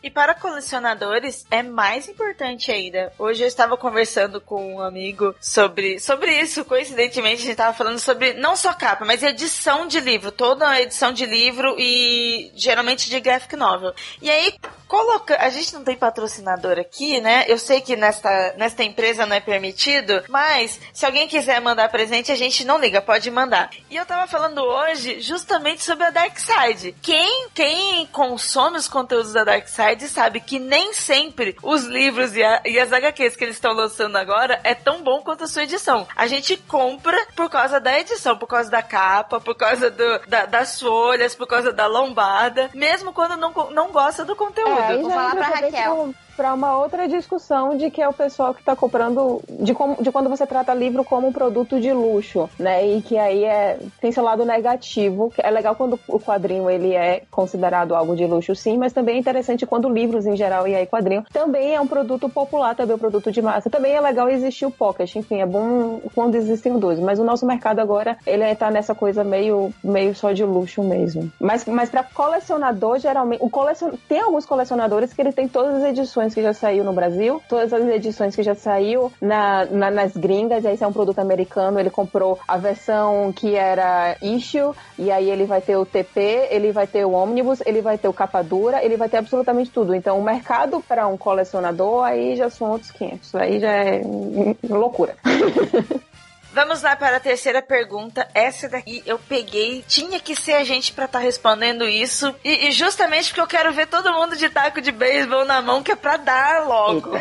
E 0.03 0.11
para 0.11 0.35
colecionadores 0.35 1.47
é 1.49 1.63
mais 1.63 2.09
importante 2.09 2.73
ainda. 2.73 3.13
Hoje 3.17 3.45
eu 3.45 3.47
estava 3.47 3.77
conversando 3.77 4.41
com 4.41 4.75
um 4.75 4.81
amigo 4.81 5.33
sobre, 5.41 6.01
sobre 6.01 6.41
isso. 6.41 6.65
Coincidentemente, 6.65 7.37
a 7.37 7.43
gente 7.43 7.51
estava 7.53 7.73
falando 7.73 8.01
sobre 8.01 8.33
não 8.33 8.57
só 8.57 8.73
capa, 8.73 9.05
mas 9.05 9.23
edição 9.23 9.87
de 9.87 10.01
livro. 10.01 10.33
Toda 10.33 10.69
a 10.69 10.83
edição 10.83 11.13
de 11.13 11.25
livro 11.25 11.77
e 11.79 12.51
geralmente 12.57 13.09
de 13.09 13.21
graphic 13.21 13.55
novel. 13.55 13.95
E 14.21 14.29
aí, 14.29 14.55
coloca. 14.89 15.37
A 15.41 15.51
gente 15.51 15.73
não 15.73 15.85
tem 15.85 15.97
patrocinador 15.97 16.81
aqui, 16.81 17.21
né? 17.21 17.45
Eu 17.47 17.59
sei 17.59 17.81
que 17.81 17.95
nesta, 17.95 18.55
nesta 18.59 18.83
empresa 18.83 19.25
não 19.25 19.37
é 19.37 19.41
permitido, 19.41 20.25
mas 20.29 20.81
se 20.93 21.07
alguém 21.07 21.29
quiser 21.29 21.61
mandar 21.61 21.89
presente, 21.91 22.33
a 22.33 22.37
gente 22.37 22.65
não 22.65 22.81
liga, 22.81 23.01
pode 23.01 23.31
mandar. 23.31 23.71
E 23.89 23.95
eu 23.95 24.05
tava 24.05 24.27
falando 24.27 24.59
hoje 24.63 25.21
justamente 25.21 25.85
sobre 25.85 26.07
a 26.07 26.11
Dark 26.11 26.37
Side. 26.39 26.93
Quem, 27.01 27.49
quem 27.55 28.05
consome 28.07 28.77
os 28.77 28.89
conteúdos 28.89 29.33
da 29.33 29.45
Dark 29.45 29.69
Side 29.69 29.92
sabe 30.09 30.41
que 30.41 30.59
nem 30.59 30.93
sempre 30.93 31.57
os 31.63 31.85
livros 31.85 32.35
e, 32.37 32.43
a- 32.43 32.63
e 32.65 32.79
as 32.79 32.93
HQs 32.93 33.37
que 33.37 33.45
eles 33.45 33.57
estão 33.57 33.73
lançando 33.73 34.17
agora 34.17 34.61
é 34.65 34.75
tão 34.75 35.03
bom 35.03 35.23
quanto 35.23 35.45
a 35.45 35.47
sua 35.49 35.63
edição. 35.65 36.07
A 36.17 36.27
gente 36.27 36.57
compra 36.57 37.17
por 37.37 37.49
causa 37.51 37.81
da 37.81 37.99
edição, 37.99 38.37
por 38.37 38.47
causa 38.47 38.71
da 38.71 38.83
capa, 38.83 39.41
por 39.41 39.55
causa 39.55 39.91
do- 39.91 40.19
da- 40.27 40.47
das 40.47 40.81
folhas, 40.81 41.35
por 41.35 41.47
causa 41.47 41.73
da 41.73 41.87
lombada, 41.87 42.71
mesmo 42.75 43.13
quando 43.13 43.37
não, 43.37 43.53
não 43.71 43.89
gosta 43.93 44.25
do 44.25 44.35
conteúdo. 44.37 44.71
É, 44.71 44.87
aí 44.87 45.03
já 45.03 45.15
entra 45.27 45.45
também 45.71 46.15
Pra 46.37 46.55
uma 46.55 46.79
outra 46.79 47.07
discussão 47.09 47.77
de 47.77 47.91
que 47.91 48.01
é 48.01 48.09
o 48.09 48.13
pessoal 48.13 48.55
que 48.55 48.63
tá 48.63 48.75
comprando, 48.75 49.41
de, 49.49 49.75
como, 49.75 50.03
de 50.03 50.11
quando 50.11 50.29
você 50.29 50.47
trata 50.47 50.73
livro 50.75 51.05
como 51.05 51.29
um 51.29 51.33
produto 51.33 51.81
de 51.81 51.93
luxo, 51.93 52.49
né? 52.59 52.87
E 52.87 53.03
que 53.03 53.19
aí 53.19 53.45
é, 53.45 53.79
tem 54.01 54.13
seu 54.13 54.23
lado 54.23 54.45
negativo, 54.45 55.33
é 55.39 55.51
legal 55.51 55.75
quando 55.75 55.99
o 56.09 56.19
quadrinho 56.19 56.71
ele 56.71 56.95
é 56.95 57.23
considerado 57.31 57.95
algo 57.95 58.17
de 58.17 58.27
luxo, 58.27 58.55
sim, 58.55 58.79
mas 58.79 58.93
também 58.93 59.17
é 59.17 59.19
interessante 59.19 59.67
quando 59.67 59.89
livros 59.89 60.27
em 60.27 60.37
geral 60.37 60.67
e 60.67 60.75
aí 60.75 60.87
quadrinho 60.87 61.25
também 61.33 61.75
é 61.75 61.81
um 61.81 61.87
produto 61.87 62.29
popular, 62.29 62.75
também 62.75 62.93
é 62.93 62.97
um 62.97 62.99
produto 62.99 63.31
de 63.31 63.43
massa. 63.43 63.69
Também 63.69 63.93
é 63.93 64.01
legal 64.01 64.29
existir 64.29 64.67
o 64.67 64.71
pocket, 64.71 65.15
enfim, 65.17 65.41
é 65.41 65.47
bom 65.47 66.01
quando 66.15 66.35
existem 66.35 66.79
dois, 66.79 66.99
mas 66.99 67.19
o 67.19 67.25
nosso 67.25 67.47
mercado 67.47 67.81
agora, 67.81 68.17
ele 68.27 68.55
tá 68.55 68.71
nessa 68.71 68.95
coisa 68.95 69.25
meio, 69.25 69.73
meio 69.83 70.15
só 70.15 70.33
de 70.33 70.45
luxo 70.45 70.83
mesmo. 70.83 71.31
Mas, 71.41 71.65
mas 71.65 71.91
pra 71.91 72.03
colecionador, 72.03 72.99
geralmente, 72.99 73.43
o 73.43 73.51
colecion... 73.51 73.91
tem 74.09 74.21
alguns 74.21 74.47
colecionadores 74.47 75.13
que 75.13 75.21
ele 75.21 75.33
tem 75.33 75.49
todas 75.49 75.77
as 75.77 75.85
edições 75.91 76.22
que 76.31 76.43
já 76.43 76.53
saiu 76.53 76.85
no 76.85 76.93
Brasil, 76.93 77.43
todas 77.49 77.73
as 77.73 77.87
edições 77.89 78.37
que 78.37 78.43
já 78.43 78.55
saiu 78.55 79.13
na, 79.21 79.65
na- 79.67 79.91
nas 79.91 80.17
gringas, 80.17 80.65
e 80.65 80.69
aí 80.69 80.77
se 80.77 80.85
é 80.85 80.87
um 80.87 80.93
produto 80.93 81.19
americano, 81.19 81.79
ele 81.81 81.91
comprou 81.91 82.39
a 82.47 82.57
versão 82.57 83.33
que 83.33 83.55
era 83.57 84.17
issue, 84.23 84.73
e 84.99 85.11
aí 85.11 85.31
ele 85.31 85.45
vai 85.47 85.61
ter 85.61 85.77
o 85.77 85.85
TP, 85.87 86.49
ele 86.51 86.73
vai 86.73 86.87
ter 86.87 87.05
o 87.05 87.13
ônibus, 87.13 87.61
ele 87.67 87.81
vai 87.83 87.99
ter 87.99 88.09
o 88.09 88.13
capa 88.13 88.43
dura, 88.43 88.85
ele 88.85 88.97
vai 88.97 89.09
ter 89.09 89.17
absolutamente 89.19 89.71
tudo. 89.71 89.95
Então 89.95 90.19
o 90.19 90.23
mercado 90.23 90.81
para 90.87 91.07
um 91.09 91.17
colecionador 91.17 92.05
aí 92.05 92.37
já 92.37 92.49
são 92.51 92.71
outros 92.71 92.91
500, 92.93 93.35
aí 93.35 93.59
já 93.61 93.73
é 93.73 94.03
loucura. 94.69 95.17
Vamos 96.53 96.83
lá 96.83 96.95
para 96.95 97.17
a 97.17 97.21
terceira 97.21 97.63
pergunta. 97.63 98.29
Essa 98.35 98.69
daqui 98.69 99.03
eu 99.07 99.19
peguei. 99.19 99.83
Tinha 99.89 100.21
que 100.21 100.37
ser 100.37 100.55
a 100.55 100.65
gente 100.65 100.93
pra 100.93 101.07
estar 101.07 101.19
respondendo 101.19 101.89
isso. 101.89 102.35
E, 102.45 102.69
e 102.69 102.73
justamente 102.73 103.29
porque 103.29 103.41
eu 103.41 103.47
quero 103.47 103.73
ver 103.73 103.87
todo 103.87 104.13
mundo 104.13 104.37
de 104.37 104.51
taco 104.51 104.81
de 104.81 104.93
beisebol 104.93 105.47
na 105.47 105.63
mão, 105.63 105.83
que 105.83 105.93
é 105.93 105.97
pra 105.97 106.19
dar 106.19 106.67
logo. 106.67 107.13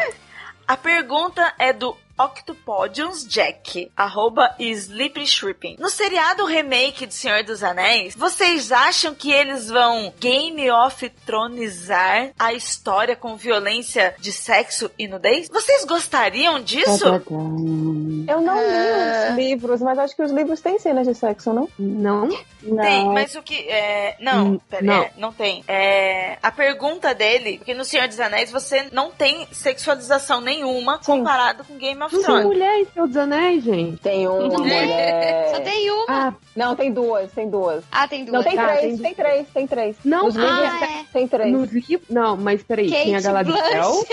A 0.68 0.76
pergunta 0.76 1.54
é 1.58 1.72
do 1.72 1.98
Octopodiums 2.26 3.26
Jack, 3.28 3.92
arroba 3.96 4.56
Sleep 4.60 5.26
Shripping. 5.26 5.76
No 5.80 5.90
seriado 5.90 6.46
remake 6.46 7.06
de 7.06 7.14
Senhor 7.14 7.44
dos 7.44 7.64
Anéis, 7.64 8.16
vocês 8.16 8.72
acham 8.72 9.14
que 9.16 9.32
eles 9.32 9.70
vão 9.70 10.14
Game 10.20 10.70
of 10.72 11.10
Thronizar 11.26 12.32
a 12.38 12.54
história 12.54 13.16
com 13.16 13.36
violência 13.36 14.16
de 14.20 14.32
sexo 14.32 14.92
e 14.98 15.08
nudez? 15.08 15.48
Vocês 15.50 15.86
gostariam 15.86 16.60
disso? 16.60 17.06
Eu 18.28 18.42
não 18.42 18.56
li 18.58 19.32
os 19.32 19.36
livros, 19.36 19.82
mas 19.82 19.98
acho 20.00 20.16
que 20.16 20.22
os 20.24 20.32
livros 20.32 20.60
têm 20.62 20.80
cenas 20.80 21.08
de 21.08 21.16
sexo, 21.16 21.54
não? 21.54 21.68
Não. 21.78 22.30
Tem, 22.62 23.06
mas 23.10 23.34
o 23.36 23.42
que. 23.42 23.56
É, 23.70 24.16
não, 24.20 24.42
Hum, 24.52 24.60
pera, 24.70 24.84
não. 24.84 25.02
é, 25.04 25.12
não 25.18 25.34
tem. 25.34 25.64
É, 25.68 26.38
a 26.42 26.52
pergunta 26.52 27.14
dele, 27.16 27.58
porque 27.58 27.74
no 27.74 27.84
Senhor 27.84 28.08
dos 28.08 28.20
Anéis 28.20 28.52
você 28.52 28.88
não 28.92 29.10
tem 29.12 29.48
sexualização 29.52 30.40
nenhuma 30.42 31.00
comparado 31.00 31.64
com 31.64 31.78
Game 31.78 32.02
of 32.04 32.11
Não 32.12 32.24
tem 32.24 32.44
mulher 32.44 32.80
em 32.80 32.86
Senhor 32.86 33.08
dos 33.08 33.18
Anéis, 33.18 33.64
gente. 33.64 33.98
Tem 34.02 34.28
uma 34.28 34.48
mulher. 34.58 35.52
Só 35.56 35.62
tem 35.62 35.92
uma. 35.92 36.36
Não, 36.56 36.76
tem 36.76 36.92
duas, 36.92 37.32
tem 37.32 37.50
duas. 37.50 37.84
Ah, 37.92 38.08
tem 38.08 38.26
duas. 38.26 38.34
Não, 38.34 38.44
tem 38.52 38.60
Ah, 38.60 38.68
três, 38.68 38.82
tem 38.82 38.98
tem, 38.98 39.14
três, 39.14 39.48
tem 39.54 39.68
três. 39.68 39.96
Não, 40.04 40.26
Nos 40.26 40.38
ah, 40.38 40.78
tem, 40.80 40.90
é. 41.00 41.06
tem 41.14 41.28
três. 41.28 41.52
Nos 41.52 41.72
livros. 41.72 42.10
Não, 42.10 42.36
mas 42.36 42.62
peraí, 42.64 42.90
Kate 42.90 43.04
tem 43.04 43.16
a 43.16 43.22
Galadriel. 43.22 44.04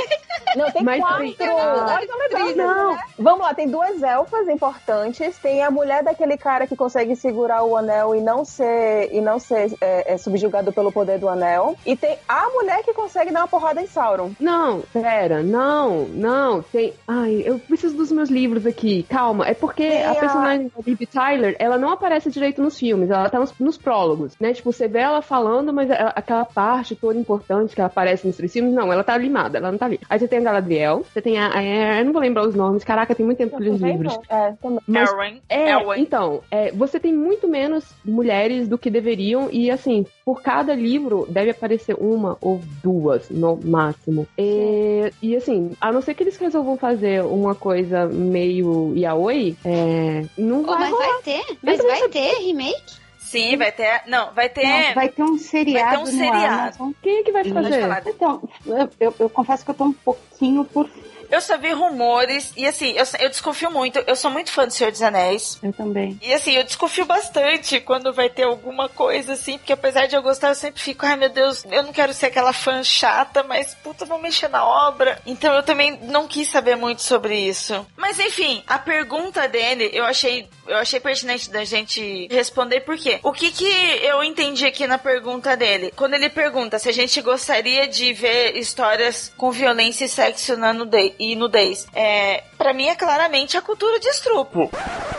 Não, 0.56 0.70
tem 0.70 0.82
Mas 0.82 1.00
quatro. 1.00 1.32
tem- 1.34 1.48
Olha 1.50 2.06
que 2.06 2.34
legal, 2.42 2.54
Não. 2.74 2.92
né? 2.92 3.02
Vamos 3.18 3.40
lá, 3.40 3.52
tem 3.54 3.68
duas 3.68 4.02
elfas 4.02 4.48
importantes. 4.48 5.36
Tem 5.38 5.62
a 5.62 5.70
mulher 5.70 6.02
daquele 6.02 6.38
cara 6.38 6.66
que 6.66 6.74
consegue 6.76 7.14
segurar 7.16 7.64
o 7.64 7.76
anel 7.76 8.14
e 8.14 8.20
não 8.20 8.44
ser, 8.44 9.10
e 9.12 9.20
não 9.20 9.38
ser 9.38 9.72
é, 9.80 10.14
é, 10.14 10.16
subjugado 10.16 10.72
pelo 10.72 10.90
poder 10.90 11.18
do 11.18 11.28
anel. 11.28 11.76
E 11.84 11.94
tem 11.96 12.16
a 12.26 12.48
mulher 12.50 12.82
que 12.82 12.94
consegue 12.94 13.30
dar 13.30 13.40
uma 13.40 13.48
porrada 13.48 13.82
em 13.82 13.86
Sauron. 13.86 14.30
Não, 14.40 14.80
pera, 14.92 15.42
não, 15.42 16.04
não, 16.04 16.62
tem. 16.62 16.94
Ai, 17.06 17.42
eu 17.44 17.58
preciso 17.78 17.96
dos 17.96 18.10
meus 18.12 18.28
livros 18.28 18.66
aqui. 18.66 19.04
Calma, 19.08 19.46
é 19.46 19.54
porque 19.54 19.84
a 19.84 20.10
a- 20.12 20.14
personagem 20.14 20.66
da 20.74 20.82
Liv 20.86 21.00
Tyler, 21.06 21.56
ela 21.58 21.78
não 21.78 21.90
aparece 21.90 22.30
direito 22.30 22.60
nos 22.62 22.78
filmes, 22.78 23.08
ela 23.10 23.28
tá 23.30 23.38
nos, 23.38 23.52
nos 23.58 23.78
prólogos, 23.78 24.34
né? 24.40 24.52
Tipo, 24.52 24.72
você 24.72 24.88
vê 24.88 24.98
ela 25.00 25.22
falando, 25.22 25.72
mas 25.72 25.90
a- 25.90 26.12
aquela 26.16 26.44
parte 26.44 26.94
toda 26.96 27.18
importante 27.18 27.74
que 27.74 27.80
ela 27.80 27.86
aparece 27.88 28.26
nos 28.26 28.36
três 28.36 28.52
filmes, 28.52 28.74
não, 28.74 28.92
ela 28.92 29.04
tá 29.04 29.16
limada, 29.16 29.58
ela 29.58 29.70
não 29.70 29.78
tá 29.78 29.86
ali. 29.86 30.00
Aí 30.10 30.18
você 30.18 30.26
tem 30.28 30.38
a 30.40 30.42
Galadriel, 30.42 31.04
você 31.12 31.22
tem 31.22 31.38
a. 31.38 31.48
a- 31.56 31.98
eu 32.00 32.04
não 32.04 32.12
vou 32.12 32.20
lembrar 32.20 32.46
os 32.46 32.54
nomes, 32.54 32.82
caraca, 32.84 33.14
tem 33.14 33.24
muito 33.24 33.38
tempo 33.38 33.56
que 33.56 33.62
eu 33.62 33.66
li 33.66 33.70
os 33.70 33.80
livros. 33.80 34.18
É, 34.28 34.52
também. 34.60 34.80
Mas- 34.86 35.10
Elwyn. 35.10 35.40
É, 35.48 36.00
então, 36.00 36.40
é, 36.50 36.72
você 36.72 36.98
tem 36.98 37.12
muito 37.14 37.46
menos 37.48 37.84
mulheres 38.04 38.66
do 38.68 38.76
que 38.76 38.90
deveriam, 38.90 39.48
e 39.50 39.70
assim, 39.70 40.04
por 40.24 40.42
cada 40.42 40.74
livro 40.74 41.26
deve 41.28 41.50
aparecer 41.50 41.96
uma 41.98 42.36
ou 42.40 42.60
duas 42.82 43.30
no 43.30 43.56
máximo. 43.64 44.26
E, 44.36 45.12
e 45.22 45.36
assim, 45.36 45.72
a 45.80 45.92
não 45.92 46.00
ser 46.02 46.14
que 46.14 46.22
eles 46.22 46.36
resolvam 46.36 46.76
fazer 46.76 47.22
uma 47.24 47.54
coisa 47.54 47.67
meio 48.06 48.92
yaoi, 48.96 49.56
é, 49.64 50.24
não 50.36 50.60
Oh, 50.62 50.66
vai 50.66 50.78
mas 50.78 50.90
rolar. 50.90 51.06
vai 51.06 51.22
ter? 51.22 51.58
Mas 51.62 51.78
vai 51.82 52.08
ter 52.08 52.34
remake? 52.40 52.98
Sim, 53.18 53.56
vai 53.58 53.70
ter. 53.70 54.02
Não, 54.06 54.32
vai 54.32 54.48
ter. 54.48 54.62
Não, 54.66 54.94
vai 54.94 55.08
ter 55.10 55.22
um 55.22 55.36
seriado 55.36 55.84
Vai 55.84 55.90
ter 55.96 55.98
um 55.98 56.04
no 56.04 56.10
seriado. 56.24 56.60
Amazon. 56.60 56.90
Quem 57.02 57.18
é 57.18 57.22
que 57.22 57.30
vai 57.32 57.44
fazer? 57.44 57.84
Então, 58.06 58.42
eu, 58.64 58.88
eu- 58.98 59.14
eu 59.18 59.28
confesso 59.28 59.64
que 59.64 59.70
eu 59.70 59.74
tô 59.74 59.84
um 59.84 59.92
pouquinho 59.92 60.64
por... 60.64 60.88
Eu 61.30 61.40
só 61.40 61.56
vi 61.58 61.72
rumores, 61.72 62.52
e 62.56 62.66
assim, 62.66 62.92
eu, 62.92 63.04
eu 63.20 63.28
desconfio 63.28 63.70
muito. 63.70 63.98
Eu 64.06 64.16
sou 64.16 64.30
muito 64.30 64.50
fã 64.50 64.66
do 64.66 64.72
Senhor 64.72 64.90
dos 64.90 65.02
Anéis. 65.02 65.58
Eu 65.62 65.72
também. 65.72 66.18
E 66.22 66.32
assim, 66.32 66.52
eu 66.52 66.64
desconfio 66.64 67.04
bastante 67.04 67.80
quando 67.80 68.12
vai 68.12 68.28
ter 68.28 68.44
alguma 68.44 68.88
coisa 68.88 69.34
assim, 69.34 69.58
porque 69.58 69.72
apesar 69.72 70.06
de 70.06 70.16
eu 70.16 70.22
gostar, 70.22 70.48
eu 70.48 70.54
sempre 70.54 70.80
fico, 70.80 71.04
ai 71.04 71.16
meu 71.16 71.28
Deus, 71.28 71.64
eu 71.70 71.82
não 71.82 71.92
quero 71.92 72.12
ser 72.12 72.26
aquela 72.26 72.52
fã 72.52 72.82
chata, 72.82 73.42
mas 73.42 73.74
puta, 73.82 74.04
vão 74.04 74.18
mexer 74.18 74.48
na 74.48 74.64
obra. 74.64 75.20
Então 75.26 75.54
eu 75.54 75.62
também 75.62 75.98
não 76.02 76.26
quis 76.26 76.48
saber 76.48 76.76
muito 76.76 77.02
sobre 77.02 77.38
isso. 77.38 77.86
Mas 77.96 78.18
enfim, 78.18 78.62
a 78.66 78.78
pergunta 78.78 79.46
dele, 79.48 79.90
eu 79.92 80.04
achei, 80.04 80.48
eu 80.66 80.76
achei 80.76 81.00
pertinente 81.00 81.50
da 81.50 81.64
gente 81.64 82.26
responder 82.30 82.80
por 82.80 82.96
quê? 82.96 83.20
O 83.22 83.32
que 83.32 83.50
que 83.50 83.68
eu 84.02 84.22
entendi 84.22 84.66
aqui 84.66 84.86
na 84.86 84.98
pergunta 84.98 85.56
dele? 85.56 85.92
Quando 85.94 86.14
ele 86.14 86.28
pergunta 86.28 86.78
se 86.78 86.88
a 86.88 86.92
gente 86.92 87.20
gostaria 87.20 87.86
de 87.86 88.12
ver 88.12 88.56
histórias 88.56 89.32
com 89.36 89.50
violência 89.50 90.04
e 90.04 90.08
sexo 90.08 90.56
na 90.56 90.72
nudez, 90.72 91.12
e 91.18 91.34
nudez, 91.34 91.86
é, 91.94 92.44
para 92.56 92.72
mim 92.72 92.88
é 92.88 92.94
claramente 92.94 93.56
a 93.56 93.62
cultura 93.62 93.98
de 93.98 94.08
estrupo. 94.08 94.70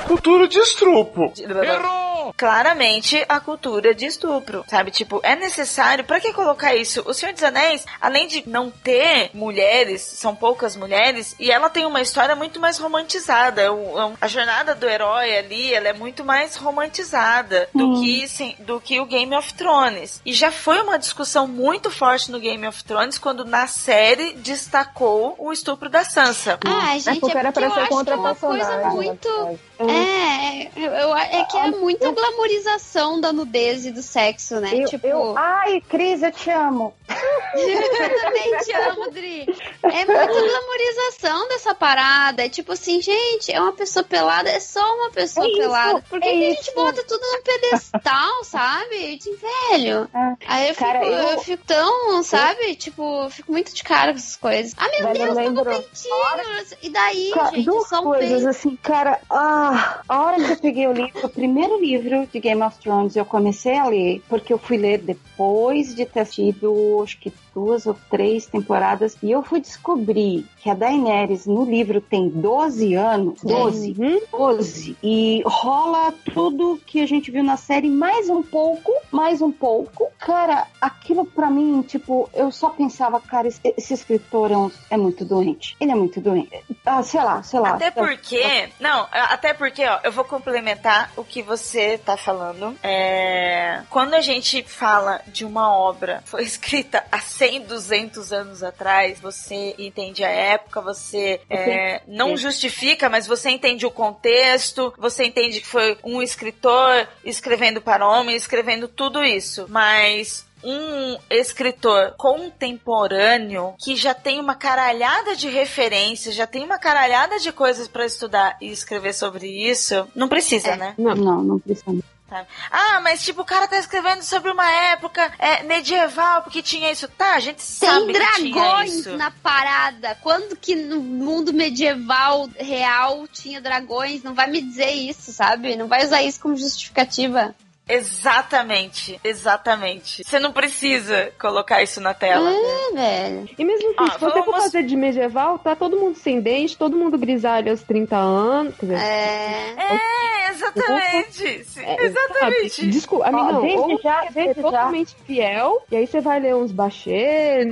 Cultura 0.08 0.48
de 0.48 0.60
estrupo. 0.60 1.32
Errou! 1.38 2.34
Claramente 2.38 3.24
a 3.28 3.40
cultura 3.40 3.94
de 3.94 4.06
estupro, 4.06 4.64
sabe? 4.68 4.92
Tipo, 4.92 5.20
é 5.24 5.36
necessário. 5.36 6.04
Pra 6.04 6.20
que 6.20 6.34
colocar 6.34 6.76
isso? 6.76 7.04
O 7.06 7.14
Senhor 7.14 7.34
dos 7.34 7.44
Anéis, 7.44 7.86
além 8.00 8.28
de 8.28 8.48
não 8.48 8.70
ter 8.70 9.32
mulheres, 9.34 10.02
são 10.02 10.36
poucas 10.36 10.76
mulheres, 10.76 11.36
e 11.40 11.52
ela 11.52 11.70
tem 11.70 11.86
uma 11.86 12.02
história 12.02 12.36
muito 12.36 12.60
mais 12.60 12.78
romantizada. 12.78 13.62
É 13.62 13.70
é 13.70 14.14
a 14.22 14.28
jornada 14.28 14.76
do 14.76 14.88
herói 14.88 15.38
ali, 15.38 15.74
ela 15.74 15.90
é 15.90 15.94
muito 15.94 16.24
mais 16.24 16.56
romantizada 16.56 17.70
do 17.74 18.00
que 18.00 18.28
sim, 18.28 18.56
do 18.60 18.80
que 18.80 19.00
o 19.00 19.06
Game 19.06 19.36
of 19.36 19.54
Thrones. 19.54 20.22
E 20.26 20.34
já 20.34 20.52
foi 20.52 20.80
uma 20.82 20.98
discussão 20.98 21.48
muito 21.48 21.90
forte 21.90 22.32
no 22.32 22.40
Game 22.40 22.66
of 22.68 22.84
Thrones 22.84 23.18
quando 23.18 23.46
na 23.46 23.68
série 23.68 24.34
destacou 24.34 25.36
o 25.38 25.52
estupro 25.52 25.89
da 25.90 26.04
Sansa. 26.04 26.60
Ah, 26.66 26.98
gente, 26.98 27.20
porque 27.20 27.38
é 27.38 27.40
era 27.40 27.52
porque 27.52 27.68
pra 27.68 27.68
eu 27.68 27.74
ser 27.74 27.80
acho 27.80 27.90
que 27.90 27.96
contra 27.96 28.14
é 28.14 28.18
uma 28.18 28.36
coisa 28.36 28.66
personagem, 28.66 28.96
muito... 28.96 29.60
né? 29.86 30.70
É, 30.70 30.72
eu, 30.76 30.92
eu- 30.92 31.16
é 31.18 31.46
que 31.46 31.58
é 31.58 31.68
muita 31.72 32.12
glamorização 32.12 33.20
da 33.20 33.32
nudez 33.34 33.86
e 33.86 33.92
do 33.92 34.02
sexo, 34.02 34.56
né? 34.60 34.72
Eu, 34.74 34.86
tipo... 34.88 35.06
eu- 35.08 35.38
Ai, 35.38 35.82
Cris, 35.82 36.22
eu 36.24 36.32
te 36.32 36.50
amo. 36.50 36.94
Eu 37.56 38.22
também 38.22 38.58
te 38.60 38.72
amo, 38.74 39.10
Dri. 39.10 39.42
É 39.82 40.06
muita 40.06 40.28
glamorização 40.28 41.48
dessa 41.48 41.74
parada. 41.74 42.46
É 42.46 42.50
tipo 42.50 42.74
assim, 42.74 43.02
gente, 43.02 43.52
é 43.52 43.60
uma 43.60 43.74
pessoa 43.74 44.04
pelada, 44.04 44.48
é 44.50 44.60
só 44.60 44.80
uma 44.96 45.10
pessoa 45.10 45.48
É 45.48 45.52
pelada. 45.58 46.04
Por 46.08 46.20
que, 46.22 46.28
é 46.28 46.32
que 46.32 46.46
a 46.46 46.50
gente 46.56 46.76
bota 46.76 47.04
tudo 47.04 47.22
no 47.22 47.42
pedestal, 47.42 48.44
sabe? 48.46 49.18
De 49.18 49.32
velho. 49.36 50.08
Aí 50.48 50.70
eu 50.70 50.76
fico, 50.76 50.86
Cara, 50.86 51.04
eu... 51.06 51.12
eu- 51.30 51.40
fico 51.42 51.64
tão, 51.66 52.22
sabe? 52.24 52.76
Tipo, 52.76 53.24
eu 53.24 53.30
fico 53.32 53.52
muito 53.52 53.74
de 53.74 53.84
cara 53.84 54.12
com 54.12 54.20
essas 54.20 54.36
coisas. 54.36 54.74
Ah, 54.78 54.88
meu 54.90 55.08
Velho, 55.08 55.10
eu 55.20 55.26
Deus, 55.26 55.36
lembro- 55.38 55.64
lembro... 55.70 55.84
pentinho. 55.90 56.78
E 56.84 56.90
daí, 56.92 57.32
Ca- 57.34 57.46
gente, 57.52 57.66
duas 57.66 57.92
um 57.92 58.04
coisas 58.04 58.30
peito. 58.32 58.50
assim, 58.50 58.76
cara. 58.78 59.20
Ah, 59.30 59.69
a 60.08 60.22
hora 60.22 60.38
que 60.38 60.52
eu 60.52 60.58
peguei 60.58 60.88
o 60.88 60.94
livro, 60.94 61.26
o 61.26 61.30
primeiro 61.30 61.80
livro 61.80 62.28
de 62.32 62.40
Game 62.40 62.62
of 62.62 62.78
Thrones, 62.80 63.16
eu 63.16 63.26
comecei 63.26 63.78
a 63.78 63.88
ler, 63.88 64.22
porque 64.28 64.54
eu 64.54 64.58
fui 64.58 64.78
ler 64.78 65.00
depois 65.00 65.96
de 65.96 66.06
ter 66.06 66.26
tido, 66.26 67.02
acho 67.04 67.20
que 67.20 67.32
duas 67.60 67.86
ou 67.86 67.96
três 68.10 68.46
temporadas, 68.46 69.18
e 69.22 69.32
eu 69.32 69.44
fui 69.44 69.60
descobrir 69.60 70.46
que 70.58 70.70
a 70.70 70.74
Daenerys 70.74 71.46
no 71.46 71.66
livro 71.66 72.00
tem 72.02 72.30
12 72.30 72.94
anos, 72.96 73.40
12, 73.44 73.96
12, 74.32 74.98
e 75.04 75.42
rola 75.46 76.14
tudo 76.34 76.80
que 76.86 77.02
a 77.02 77.06
gente 77.08 77.32
viu 77.32 77.44
na 77.44 77.58
série, 77.58 77.90
mais 77.90 78.30
um 78.30 78.42
pouco, 78.42 78.92
mais 79.12 79.42
um 79.42 79.52
pouco. 79.52 80.08
Cara, 80.20 80.68
aquilo 80.80 81.26
pra 81.26 81.50
mim, 81.50 81.82
tipo, 81.82 82.30
eu 82.34 82.52
só 82.52 82.70
pensava, 82.70 83.20
cara, 83.20 83.48
esse, 83.48 83.60
esse 83.78 83.94
escritor 83.94 84.52
é, 84.52 84.58
um- 84.58 84.72
é 84.90 84.98
muito 84.98 85.26
doente. 85.26 85.76
Ele 85.80 85.92
é 85.92 85.96
muito 85.96 86.20
doente. 86.22 86.64
Ah, 86.86 87.04
sei 87.04 87.22
lá, 87.22 87.44
sei 87.44 87.60
lá. 87.60 87.72
Até 87.72 87.92
porque, 87.92 88.70
não, 88.80 89.08
até 89.12 89.54
porque, 89.54 89.86
ó, 89.86 90.00
eu 90.04 90.12
vou 90.12 90.24
complementar 90.24 91.12
o 91.18 91.24
que 91.24 91.42
você 91.42 91.98
tá 91.98 92.16
falando. 92.18 92.76
É, 92.84 93.82
quando 93.90 94.14
a 94.14 94.22
gente 94.22 94.64
fala 94.64 95.22
de 95.28 95.44
uma 95.46 95.72
obra 95.76 96.22
foi 96.26 96.44
escrita 96.50 97.04
há 97.12 97.20
100, 97.20 97.49
200 97.58 98.34
anos 98.34 98.62
atrás, 98.62 99.20
você 99.20 99.74
entende 99.80 100.26
a 100.26 100.30
época, 100.30 100.82
você 100.82 101.40
é, 101.50 102.02
não 102.06 102.36
justifica, 102.36 103.08
mas 103.08 103.26
você 103.26 103.50
entende 103.50 103.86
o 103.86 103.92
contexto, 103.92 104.94
você 104.98 105.24
entende 105.24 105.62
que 105.62 105.68
foi 105.68 105.98
um 106.04 106.22
escritor 106.22 107.08
escrevendo 107.24 107.82
para 107.82 108.06
homem, 108.06 108.36
escrevendo 108.36 108.90
tudo 108.90 109.24
isso. 109.24 109.66
Mas 109.70 110.46
um 110.64 111.18
escritor 111.30 112.16
contemporâneo 112.18 113.74
que 113.80 113.96
já 113.96 114.14
tem 114.14 114.40
uma 114.40 114.56
caralhada 114.56 115.36
de 115.36 115.48
referências, 115.48 116.36
já 116.36 116.46
tem 116.46 116.64
uma 116.64 116.78
caralhada 116.78 117.40
de 117.40 117.52
coisas 117.52 117.88
pra 117.88 118.06
estudar 118.06 118.58
e 118.62 118.70
escrever 118.70 119.14
sobre 119.14 119.48
isso, 119.48 120.08
não 120.14 120.28
precisa, 120.28 120.76
né? 120.76 120.94
Não, 120.98 121.16
não, 121.16 121.44
não 121.44 121.60
precisa. 121.60 122.04
Sabe? 122.30 122.48
Ah, 122.70 123.00
mas 123.02 123.24
tipo, 123.24 123.42
o 123.42 123.46
cara 123.46 123.68
tá 123.68 123.78
escrevendo 123.78 124.22
sobre 124.22 124.52
uma 124.52 124.70
época 124.70 125.32
é, 125.40 125.64
medieval, 125.64 126.44
porque 126.44 126.62
tinha 126.62 126.92
isso. 126.92 127.08
Tá, 127.08 127.36
a 127.36 127.40
gente 127.40 127.58
Tem 127.58 127.90
sabe 127.90 128.14
tinha 128.14 128.54
dragões 128.54 129.06
na 129.08 129.32
parada. 129.32 130.18
Quando 130.22 130.56
que 130.56 130.76
no 130.76 131.02
mundo 131.02 131.52
medieval 131.52 132.48
real 132.58 133.28
tinha 133.28 133.60
dragões? 133.60 134.22
Não 134.22 134.34
vai 134.34 134.50
me 134.50 134.62
dizer 134.62 134.92
isso, 134.92 135.34
sabe? 135.34 135.76
Não 135.76 135.88
vai 135.88 136.06
usar 136.06 136.22
isso 136.22 136.40
como 136.40 136.56
justificativa. 136.56 137.56
Exatamente, 137.90 139.20
exatamente. 139.24 140.24
Você 140.24 140.40
não 140.40 140.52
precisa 140.52 141.32
colocar 141.40 141.82
isso 141.82 142.00
na 142.00 142.14
tela. 142.14 142.50
É, 142.52 142.94
velho. 142.94 143.50
E 143.58 143.66
mesmo 143.66 143.90
assim, 143.90 143.96
Ah, 143.98 144.12
se 144.14 144.20
você 144.20 144.44
for 144.44 144.56
fazer 144.58 144.84
de 144.84 144.96
medieval, 144.96 145.58
tá 145.60 145.76
todo 145.76 145.98
mundo 145.98 146.16
sem 146.16 146.40
dente, 146.40 146.78
todo 146.78 146.96
mundo 146.96 147.18
grisalho 147.18 147.72
aos 147.72 147.82
30 147.84 148.16
anos. 148.16 148.76
Dizer, 148.80 148.96
É. 148.96 149.76
É, 149.78 150.52
exatamente. 150.52 151.66
É, 151.78 152.06
exatamente. 152.06 152.70
sabe? 152.70 152.88
Desculpa, 152.90 153.26
amigão, 153.28 153.58
Ó, 153.58 153.62
desde 153.62 153.78
ou 153.80 154.02
já- 154.02 154.22
desde 154.32 154.54
já. 154.56 154.62
totalmente 154.62 155.16
fiel, 155.26 155.82
e 155.92 155.96
aí 155.96 156.06
você 156.08 156.22
vai 156.22 156.40
ler 156.40 156.56
uns 156.56 156.72
bachê, 156.72 157.66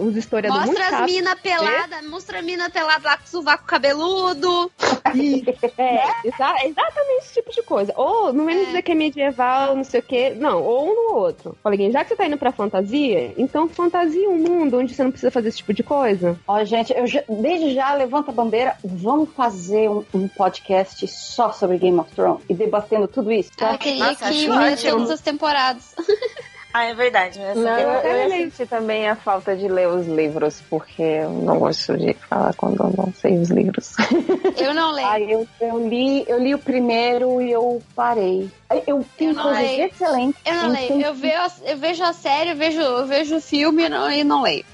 uns 0.00 0.16
historiadores 0.16 0.66
muito 0.66 0.78
Mostra 0.78 0.84
as 0.96 1.00
chatos. 1.00 1.14
mina 1.14 1.36
pelada, 1.36 2.02
mostra 2.08 2.38
a 2.38 2.42
mina 2.42 2.70
pelada 2.70 3.08
lá 3.08 3.16
com 3.18 3.26
sovaco 3.26 3.64
cabeludo. 3.64 4.70
É, 5.78 6.28
exa- 6.28 6.54
exatamente 6.64 7.18
esse 7.24 7.34
tipo 7.34 7.50
de 7.50 7.62
coisa. 7.62 7.92
Ou 7.96 8.32
não 8.32 8.44
vem 8.46 8.64
dizer 8.66 8.82
que 8.82 8.92
é 8.92 8.94
medieval, 8.94 9.17
não 9.76 9.84
sei 9.84 10.00
o 10.00 10.02
quê. 10.02 10.30
Não, 10.36 10.62
ou 10.62 10.88
um 10.90 10.94
no 11.12 11.16
outro. 11.16 11.56
Falei, 11.62 11.90
já 11.90 12.02
que 12.02 12.10
você 12.10 12.16
tá 12.16 12.26
indo 12.26 12.36
pra 12.38 12.52
fantasia, 12.52 13.32
então 13.36 13.68
fantasia 13.68 14.28
um 14.28 14.38
mundo 14.38 14.78
onde 14.78 14.94
você 14.94 15.02
não 15.02 15.10
precisa 15.10 15.30
fazer 15.30 15.48
esse 15.48 15.58
tipo 15.58 15.72
de 15.74 15.82
coisa. 15.82 16.38
Ó, 16.46 16.62
gente, 16.64 16.92
eu 16.96 17.06
já- 17.06 17.22
desde 17.28 17.74
já 17.74 17.94
levanta 17.94 18.30
a 18.30 18.34
bandeira. 18.34 18.76
Vamos 18.84 19.30
fazer 19.30 19.88
um, 19.90 20.04
um 20.14 20.28
podcast 20.28 21.06
só 21.08 21.52
sobre 21.52 21.78
Game 21.78 21.98
of 21.98 22.10
Thrones 22.14 22.42
e 22.48 22.54
debatendo 22.54 23.08
tudo 23.08 23.32
isso. 23.32 23.50
Ah, 23.60 23.72
eu 23.74 23.78
queria 23.78 24.04
Nossa, 24.06 24.30
que 24.30 24.48
ótimo. 24.50 24.92
todas 24.92 25.10
as 25.10 25.20
temporadas. 25.20 25.94
Ah, 26.72 26.84
é 26.84 26.94
verdade. 26.94 27.38
Mas 27.38 27.56
Não, 27.56 27.78
eu 27.78 28.16
eu, 28.16 28.30
senti 28.30 28.66
também 28.66 29.08
a 29.08 29.16
falta 29.16 29.56
de 29.56 29.66
ler 29.68 29.88
os 29.88 30.06
livros, 30.06 30.62
porque 30.68 31.02
eu 31.02 31.30
não 31.30 31.58
gosto 31.58 31.96
de 31.96 32.12
falar 32.28 32.52
quando 32.54 32.82
eu 32.84 32.92
não 32.96 33.12
sei 33.14 33.38
os 33.38 33.48
livros. 33.50 33.94
Eu 34.58 34.74
não 34.74 34.92
leio. 34.92 35.30
Eu, 35.30 35.48
eu 35.68 35.88
li, 35.88 36.24
eu 36.26 36.38
li 36.38 36.52
o 36.54 36.58
primeiro 36.58 37.40
e 37.40 37.50
eu 37.52 37.80
parei. 37.94 38.50
Eu 38.86 39.04
tenho 39.16 39.34
coisas 39.34 39.56
leio. 39.62 39.84
excelentes. 39.86 40.40
Eu 40.44 40.54
não 40.54 40.64
Eu 40.66 40.72
leio. 40.72 41.00
Eu 41.06 41.14
vejo, 41.14 41.36
a- 41.40 41.52
eu 41.70 41.76
vejo 41.78 42.02
a 42.04 42.12
série, 42.12 42.50
eu 42.50 42.56
vejo, 42.56 42.80
eu 42.80 43.06
vejo 43.06 43.36
o 43.36 43.40
filme 43.40 43.84
e 43.84 43.88
não, 43.88 44.10
e 44.10 44.24
não 44.24 44.42
leio. 44.42 44.64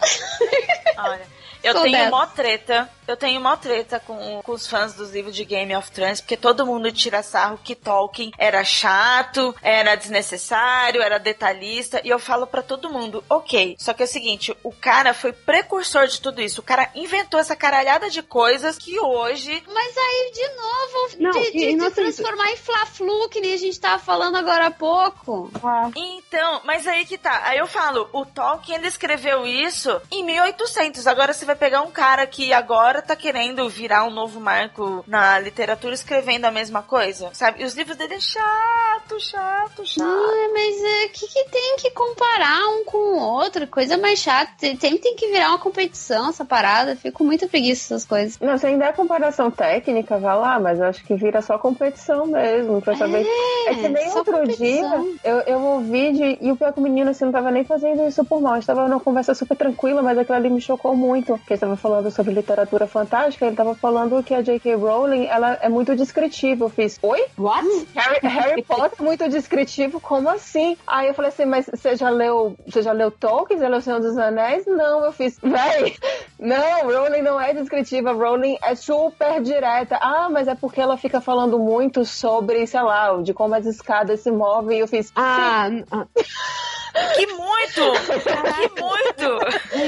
Olha, 0.97 1.21
eu 1.65 1.83
tenho 1.83 2.11
mó 2.11 2.27
treta. 2.27 2.91
Eu 3.07 3.19
tenho 3.19 3.39
mó 3.39 3.55
treta 3.55 4.01
com, 4.01 4.41
com 4.43 4.53
os 4.53 4.67
fãs 4.67 4.95
dos 4.95 5.11
livros 5.13 5.37
de 5.37 5.45
Game 5.45 5.77
of 5.77 5.91
Thrones, 5.91 6.23
porque 6.23 6.39
todo 6.39 6.65
mundo 6.65 6.91
tira 6.91 7.23
sarro 7.23 7.61
que 7.63 7.75
Tolkien 7.75 8.33
era 8.39 8.65
chato, 8.65 9.55
era 9.61 9.95
desnecessário, 9.95 11.03
era 11.03 11.19
detalhista, 11.19 12.01
e 12.03 12.09
eu 12.09 12.19
falo 12.19 12.47
pra 12.47 12.63
todo 12.63 12.89
mundo, 12.89 13.23
ok. 13.29 13.77
Só 13.79 13.93
que 13.93 14.03
é 14.03 14.07
o 14.07 14.09
seguinte, 14.09 14.57
o 14.63 14.73
cara 14.73 15.13
foi 15.13 15.35
precursor 15.35 16.07
de 16.07 16.19
tudo 16.19 16.41
isso. 16.41 16.63
O 16.63 16.65
cara 16.65 16.89
inventou 16.95 17.39
essa 17.39 17.55
caralhada 17.55 18.09
de 18.09 18.23
coisas 18.23 18.79
que 18.79 18.99
hoje. 18.99 19.63
Mas 19.71 19.95
aí, 19.99 20.33
de 20.33 20.49
novo, 20.57 21.09
Não, 21.21 21.31
de, 21.33 21.51
de- 21.53 21.77
não 21.77 21.89
de 21.91 21.95
transformar 21.95 22.53
em 22.53 22.57
Fla-Flu, 22.57 23.29
que 23.29 23.39
nem 23.41 23.53
a 23.53 23.59
gente 23.59 23.79
tava 23.79 24.03
falando 24.03 24.37
agora 24.37 24.69
há 24.69 24.71
pouco. 24.71 25.51
Então, 25.95 26.63
mas 26.65 26.87
aí 26.87 27.05
que 27.05 27.19
tá. 27.19 27.43
Aí 27.45 27.59
eu 27.59 27.67
falo, 27.67 28.09
o 28.15 28.25
Tolkien 28.25 28.79
ele 28.79 28.89
escreveu 28.89 29.47
isso 29.47 30.01
em 30.11 30.25
1800. 30.25 31.07
Agora 31.07 31.35
você 31.35 31.45
vai 31.45 31.54
pegar 31.57 31.83
um 31.83 31.91
cara 31.91 32.27
que 32.27 32.53
agora 32.53 33.03
tá 33.03 33.15
querendo 33.17 33.69
virar 33.69 34.05
um 34.05 34.11
novo 34.11 34.41
marco 34.41 35.05
na 35.07 35.39
literatura 35.39 35.95
escrevendo 35.95 36.45
a 36.45 36.51
mesma 36.51 36.83
coisa, 36.83 37.31
sabe? 37.33 37.63
E 37.63 37.65
os 37.65 37.75
livros 37.75 37.97
dele 37.97 38.15
é 38.15 38.21
chato, 38.21 39.21
chato, 39.21 39.85
chato. 39.87 40.05
Ah, 40.07 40.49
mas 40.53 40.77
o 40.77 41.13
que, 41.13 41.27
que 41.27 41.45
tem 41.51 41.77
que 41.79 41.91
comparar 41.91 42.69
um 42.69 42.85
com 42.85 42.99
o 42.99 43.19
outro? 43.19 43.67
Coisa 43.67 43.97
mais 43.97 44.19
chata. 44.19 44.53
Tem- 44.59 44.79
Sempre 44.79 44.99
tem 44.99 45.17
que 45.17 45.29
virar 45.29 45.49
uma 45.51 45.59
competição 45.59 46.29
essa 46.31 46.45
parada. 46.45 46.97
Fico 46.97 47.19
com 47.19 47.25
muita 47.25 47.47
preguiça 47.49 47.95
dessas 47.95 48.07
coisas. 48.07 48.39
Não, 48.41 48.59
se 48.59 48.67
ainda 48.67 48.87
é 48.87 48.93
comparação 48.93 49.51
técnica, 49.51 50.19
vai 50.19 50.37
lá, 50.37 50.59
mas 50.59 50.79
eu 50.79 50.87
acho 50.87 51.05
que 51.05 51.15
vira 51.15 51.41
só 51.41 51.57
competição 51.59 52.27
mesmo, 52.27 52.83
pra 52.83 52.97
saber. 52.97 53.27
É, 53.67 53.75
que 53.75 53.89
nem 53.89 54.11
só 54.11 54.19
outro 54.19 54.35
competição. 54.39 55.03
dia 55.05 55.19
eu, 55.25 55.39
eu 55.41 55.61
ouvi 55.61 56.13
de. 56.13 56.39
E 56.41 56.51
o 56.53 56.57
pior 56.57 56.69
é 56.69 56.73
que 56.73 56.81
o 56.81 56.83
menino 56.83 57.11
assim, 57.11 57.25
não 57.25 57.33
tava 57.33 57.51
nem 57.51 57.65
fazendo 57.65 58.07
isso 58.07 58.25
por 58.25 58.41
mal. 58.41 58.53
A 58.53 58.57
gente 58.57 58.67
tava 58.67 58.87
numa 58.89 59.01
conversa 59.01 59.35
super 59.35 59.57
tranquila, 59.57 60.03
mas 60.03 60.19
aquilo 60.19 60.37
ali 60.37 60.51
me 60.51 60.61
chocou 60.61 60.95
muito. 60.97 61.39
Porque 61.45 61.53
ele 61.53 61.61
tava 61.61 61.77
falando 61.77 62.11
sobre 62.11 62.33
literatura 62.33 62.87
fantástica, 62.87 63.45
ele 63.45 63.55
tava 63.55 63.75
falando 63.75 64.23
que 64.23 64.33
a 64.33 64.41
J.K. 64.41 64.77
Rowling 64.77 65.27
ela 65.27 65.59
é 65.61 65.69
muito 65.69 65.95
descritiva. 65.95 66.65
Eu 66.65 66.69
fiz, 66.71 66.99
oi? 67.03 67.23
What? 67.37 67.67
Harry, 67.95 68.19
Harry 68.27 68.63
Potter 68.65 68.93
é 68.99 69.03
muito 69.03 69.29
descritivo, 69.29 70.01
como 70.01 70.31
assim? 70.31 70.75
Aí 70.87 71.09
eu 71.09 71.13
falei 71.15 71.29
assim, 71.29 71.45
mas 71.45 71.67
você 71.67 71.97
já 71.97 72.09
leu, 72.09 72.57
você 72.67 72.81
já 72.81 72.93
leu 72.93 73.11
Tolkien? 73.11 73.61
Já 73.61 73.69
leu 73.69 73.79
O 73.79 73.83
Senhor 73.83 74.01
dos 74.01 74.17
Anéis? 74.17 74.65
Não, 74.67 75.05
eu 75.05 75.13
fiz, 75.13 75.39
véi, 75.43 75.95
não, 76.39 76.91
Rowling 76.91 77.21
não 77.21 77.39
é 77.39 77.53
descritiva, 77.53 78.13
Rowling 78.13 78.57
é 78.63 78.75
super 78.75 79.43
direta. 79.43 79.99
Ah, 80.01 80.29
mas 80.31 80.49
é 80.49 80.55
porque 80.55 80.81
ela 80.81 80.97
fica 80.97 81.21
falando 81.21 81.59
muito 81.59 82.07
sobre, 82.07 82.67
sei 82.67 82.81
lá, 82.81 83.21
de 83.23 83.35
como 83.35 83.55
as 83.55 83.67
escadas 83.67 84.21
se 84.21 84.31
movem. 84.31 84.79
E 84.79 84.81
eu 84.81 84.89
fiz, 84.89 85.13
Ah, 85.15 85.69
sim. 85.69 85.85
ah, 85.91 86.07
Que 87.15 87.27
muito! 87.27 87.83
que 88.15 88.81
muito! 88.81 89.05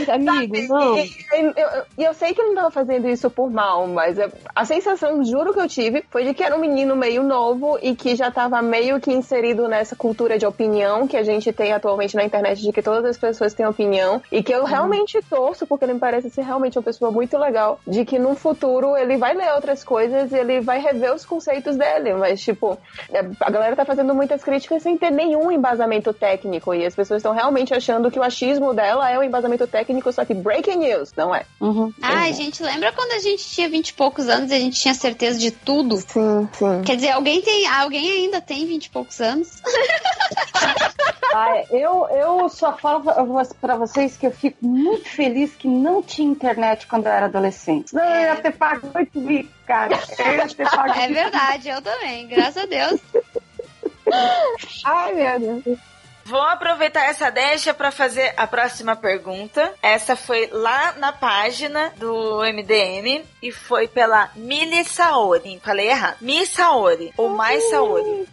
gente, 0.06 0.10
amigo, 0.10 0.56
não. 0.68 0.98
E, 0.98 1.10
eu, 1.56 1.68
e 1.98 2.04
eu 2.04 2.14
sei 2.14 2.34
que 2.34 2.40
ele 2.40 2.48
não 2.50 2.56
tava 2.56 2.70
fazendo 2.70 3.08
isso 3.08 3.30
por 3.30 3.50
mal, 3.50 3.86
mas 3.86 4.16
a 4.54 4.64
sensação, 4.64 5.24
juro 5.24 5.52
que 5.52 5.60
eu 5.60 5.68
tive, 5.68 6.04
foi 6.10 6.24
de 6.24 6.34
que 6.34 6.42
era 6.42 6.56
um 6.56 6.60
menino 6.60 6.96
meio 6.96 7.22
novo 7.22 7.78
e 7.82 7.94
que 7.94 8.14
já 8.16 8.30
tava 8.30 8.60
meio 8.62 9.00
que 9.00 9.12
inserido 9.12 9.68
nessa 9.68 9.96
cultura 9.96 10.38
de 10.38 10.46
opinião 10.46 11.06
que 11.06 11.16
a 11.16 11.22
gente 11.22 11.52
tem 11.52 11.72
atualmente 11.72 12.16
na 12.16 12.24
internet, 12.24 12.60
de 12.60 12.72
que 12.72 12.82
todas 12.82 13.04
as 13.04 13.16
pessoas 13.16 13.54
têm 13.54 13.66
opinião, 13.66 14.22
e 14.30 14.42
que 14.42 14.52
eu 14.52 14.64
realmente 14.64 15.20
torço, 15.28 15.66
porque 15.66 15.84
ele 15.84 15.94
me 15.94 16.00
parece 16.00 16.30
ser 16.30 16.42
realmente 16.42 16.78
uma 16.78 16.84
pessoa 16.84 17.10
muito 17.10 17.36
legal, 17.38 17.80
de 17.86 18.04
que 18.04 18.18
no 18.18 18.34
futuro 18.34 18.96
ele 18.96 19.16
vai 19.16 19.34
ler 19.34 19.52
outras 19.54 19.84
coisas 19.84 20.32
e 20.32 20.36
ele 20.36 20.60
vai 20.60 20.78
rever 20.80 21.14
os 21.14 21.24
conceitos 21.24 21.76
dele, 21.76 22.14
mas 22.14 22.40
tipo, 22.40 22.78
é, 23.12 23.20
a 23.40 23.50
galera 23.50 23.76
tá 23.76 23.84
fazendo 23.84 24.14
muitas 24.14 24.42
críticas 24.42 24.82
sem 24.82 24.96
ter 24.96 25.10
nenhum 25.10 25.50
embasamento 25.50 26.12
técnico, 26.12 26.74
e 26.74 26.84
as 26.84 26.95
pessoas 26.96 27.18
estão 27.18 27.32
realmente 27.32 27.72
achando 27.74 28.10
que 28.10 28.18
o 28.18 28.22
achismo 28.22 28.74
dela 28.74 29.08
é 29.10 29.18
um 29.18 29.22
embasamento 29.22 29.66
técnico, 29.66 30.10
só 30.12 30.24
que 30.24 30.34
breaking 30.34 30.78
news, 30.78 31.12
não 31.16 31.34
é? 31.34 31.44
Ai, 32.02 32.32
gente, 32.32 32.62
lembra 32.62 32.92
quando 32.92 33.12
a 33.12 33.18
gente 33.18 33.46
tinha 33.46 33.68
vinte 33.68 33.90
e 33.90 33.94
poucos 33.94 34.28
anos 34.28 34.50
e 34.50 34.54
a 34.54 34.58
gente 34.58 34.80
tinha 34.80 34.94
certeza 34.94 35.38
de 35.38 35.50
tudo? 35.50 35.98
Sim, 35.98 36.48
sim. 36.52 36.82
Quer 36.84 36.96
dizer, 36.96 37.10
alguém 37.10 37.42
tem. 37.42 37.66
Alguém 37.66 38.10
ainda 38.10 38.40
tem 38.40 38.66
vinte 38.66 38.86
e 38.86 38.90
poucos 38.90 39.20
anos? 39.20 39.62
Ah, 41.34 41.54
é, 41.54 41.66
eu, 41.70 42.08
eu 42.08 42.48
só 42.48 42.74
falo 42.78 43.02
pra 43.60 43.76
vocês 43.76 44.16
que 44.16 44.26
eu 44.26 44.30
fico 44.30 44.56
muito 44.66 45.06
feliz 45.06 45.54
que 45.54 45.68
não 45.68 46.02
tinha 46.02 46.26
internet 46.26 46.86
quando 46.86 47.06
eu 47.06 47.12
era 47.12 47.26
adolescente. 47.26 47.94
Não, 47.94 48.02
eu 48.02 48.20
ia 48.22 48.36
ter 48.36 48.52
pago 48.52 48.88
8 48.94 49.20
mil, 49.20 49.46
cara. 49.66 50.00
Eu 50.18 50.34
ia 50.34 50.48
ter 50.48 50.70
pago 50.70 50.92
É 50.98 51.08
verdade, 51.08 51.68
eu 51.68 51.82
também, 51.82 52.26
graças 52.26 52.62
a 52.62 52.66
Deus. 52.66 53.00
Ai, 54.84 55.14
meu 55.14 55.60
Deus. 55.60 55.78
Vou 56.26 56.42
aproveitar 56.42 57.04
essa 57.04 57.30
deixa 57.30 57.72
para 57.72 57.92
fazer 57.92 58.34
a 58.36 58.48
próxima 58.48 58.96
pergunta. 58.96 59.72
Essa 59.80 60.16
foi 60.16 60.48
lá 60.50 60.92
na 60.98 61.12
página 61.12 61.92
do 61.98 62.40
MDM 62.40 63.24
e 63.40 63.52
foi 63.52 63.86
pela 63.86 64.32
Mili 64.34 64.84
Saori. 64.84 65.60
Falei 65.62 65.88
errado. 65.88 66.16
Mi 66.20 66.44
Saori, 66.44 67.12
ou 67.16 67.28
Mais 67.28 67.62
Saori. 67.70 68.26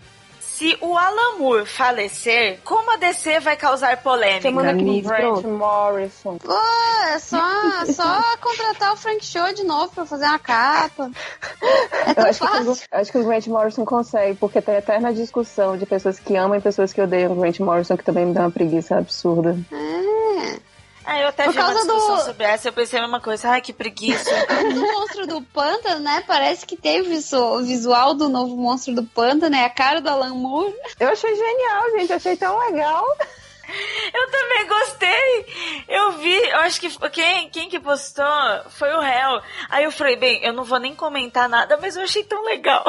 Se 0.64 0.78
o 0.80 0.98
Alan 0.98 1.38
Moore 1.40 1.66
falecer, 1.66 2.58
como 2.64 2.90
a 2.94 2.96
DC 2.96 3.42
vai 3.42 3.58
causar 3.58 3.98
polêmica? 4.02 4.44
Semana 4.44 4.74
que 4.74 4.84
vem, 4.86 5.02
Grant 5.02 5.44
Morrison. 5.44 6.38
Pô, 6.38 6.54
é 7.10 7.20
só, 7.20 7.38
é 7.82 7.86
só 7.92 8.22
contratar 8.40 8.94
o 8.94 8.96
Frank 8.96 9.26
Show 9.26 9.52
de 9.54 9.66
novo 9.66 9.92
pra 9.94 10.06
fazer 10.06 10.24
uma 10.24 10.40
capa. 10.40 11.12
É 12.06 12.12
Eu 12.12 12.16
tão 12.16 12.26
acho 12.28 12.40
que, 12.40 12.48
fácil. 12.48 12.72
o- 12.72 12.78
acho 12.98 13.12
que 13.12 13.18
o 13.18 13.24
Grant 13.26 13.48
Morrison 13.48 13.84
consegue, 13.84 14.38
porque 14.38 14.62
tem 14.62 14.76
eterna 14.76 15.14
discussão 15.14 15.76
de 15.78 15.86
pessoas 15.86 16.18
que 16.18 16.34
amam 16.38 16.58
e 16.58 16.62
pessoas 16.62 16.94
que 16.94 17.02
odeiam 17.02 17.34
o 17.34 17.36
Grant 17.36 17.60
Morrison, 17.60 17.98
que 17.98 18.04
também 18.06 18.26
me 18.26 18.34
dá 18.34 18.42
uma 18.44 18.52
preguiça 18.52 18.96
absurda. 18.98 19.58
É. 19.70 20.60
Ah, 21.06 21.20
eu 21.20 21.28
até 21.28 21.44
Por 21.46 21.54
vi 21.54 21.60
uma 21.60 21.66
causa 21.74 21.82
discussão 21.86 22.16
do- 22.18 22.24
sobre 22.24 22.44
essa 22.46 22.68
eu 22.70 22.74
pensei 22.74 23.00
a 23.00 23.02
mesma 23.02 23.20
coisa. 23.20 23.50
Ai, 23.50 23.62
que 23.62 23.74
preguiça. 23.74 24.30
O 24.64 24.76
monstro 25.00 25.28
do 25.28 25.42
pântano, 25.42 26.00
né? 26.02 26.24
Parece 26.26 26.66
que 26.66 26.76
tem 26.78 27.02
o 27.02 27.06
visu- 27.06 27.38
o 27.38 27.64
visual 27.64 28.14
do 28.14 28.30
novo 28.30 28.56
monstro 28.56 28.94
do 28.96 29.04
pântano, 29.04 29.56
é 29.56 29.66
a 29.66 29.70
cara 29.70 30.00
do 30.02 30.10
Alan 30.10 30.34
Moore. 30.34 30.74
Eu 31.00 31.10
achei 31.10 31.36
genial, 31.36 31.92
gente, 31.98 32.14
achei 32.14 32.36
tão 32.38 32.58
legal. 32.60 33.06
Eu 34.14 34.32
também 34.32 34.68
gostei. 34.68 35.84
Eu 35.88 36.12
vi, 36.14 36.36
eu 36.50 36.60
acho 36.60 36.80
que 36.80 36.90
quem, 37.10 37.50
quem 37.50 37.70
que 37.70 37.80
postou 37.80 38.26
foi 38.70 38.92
o 38.94 39.00
réu. 39.00 39.42
Aí 39.70 39.84
eu 39.84 39.92
falei, 39.92 40.16
bem, 40.16 40.44
eu 40.44 40.54
não 40.54 40.64
vou 40.64 40.80
nem 40.80 40.96
comentar 40.96 41.48
nada, 41.50 41.78
mas 41.78 41.96
eu 41.96 42.04
achei 42.04 42.24
tão 42.24 42.44
legal. 42.44 42.84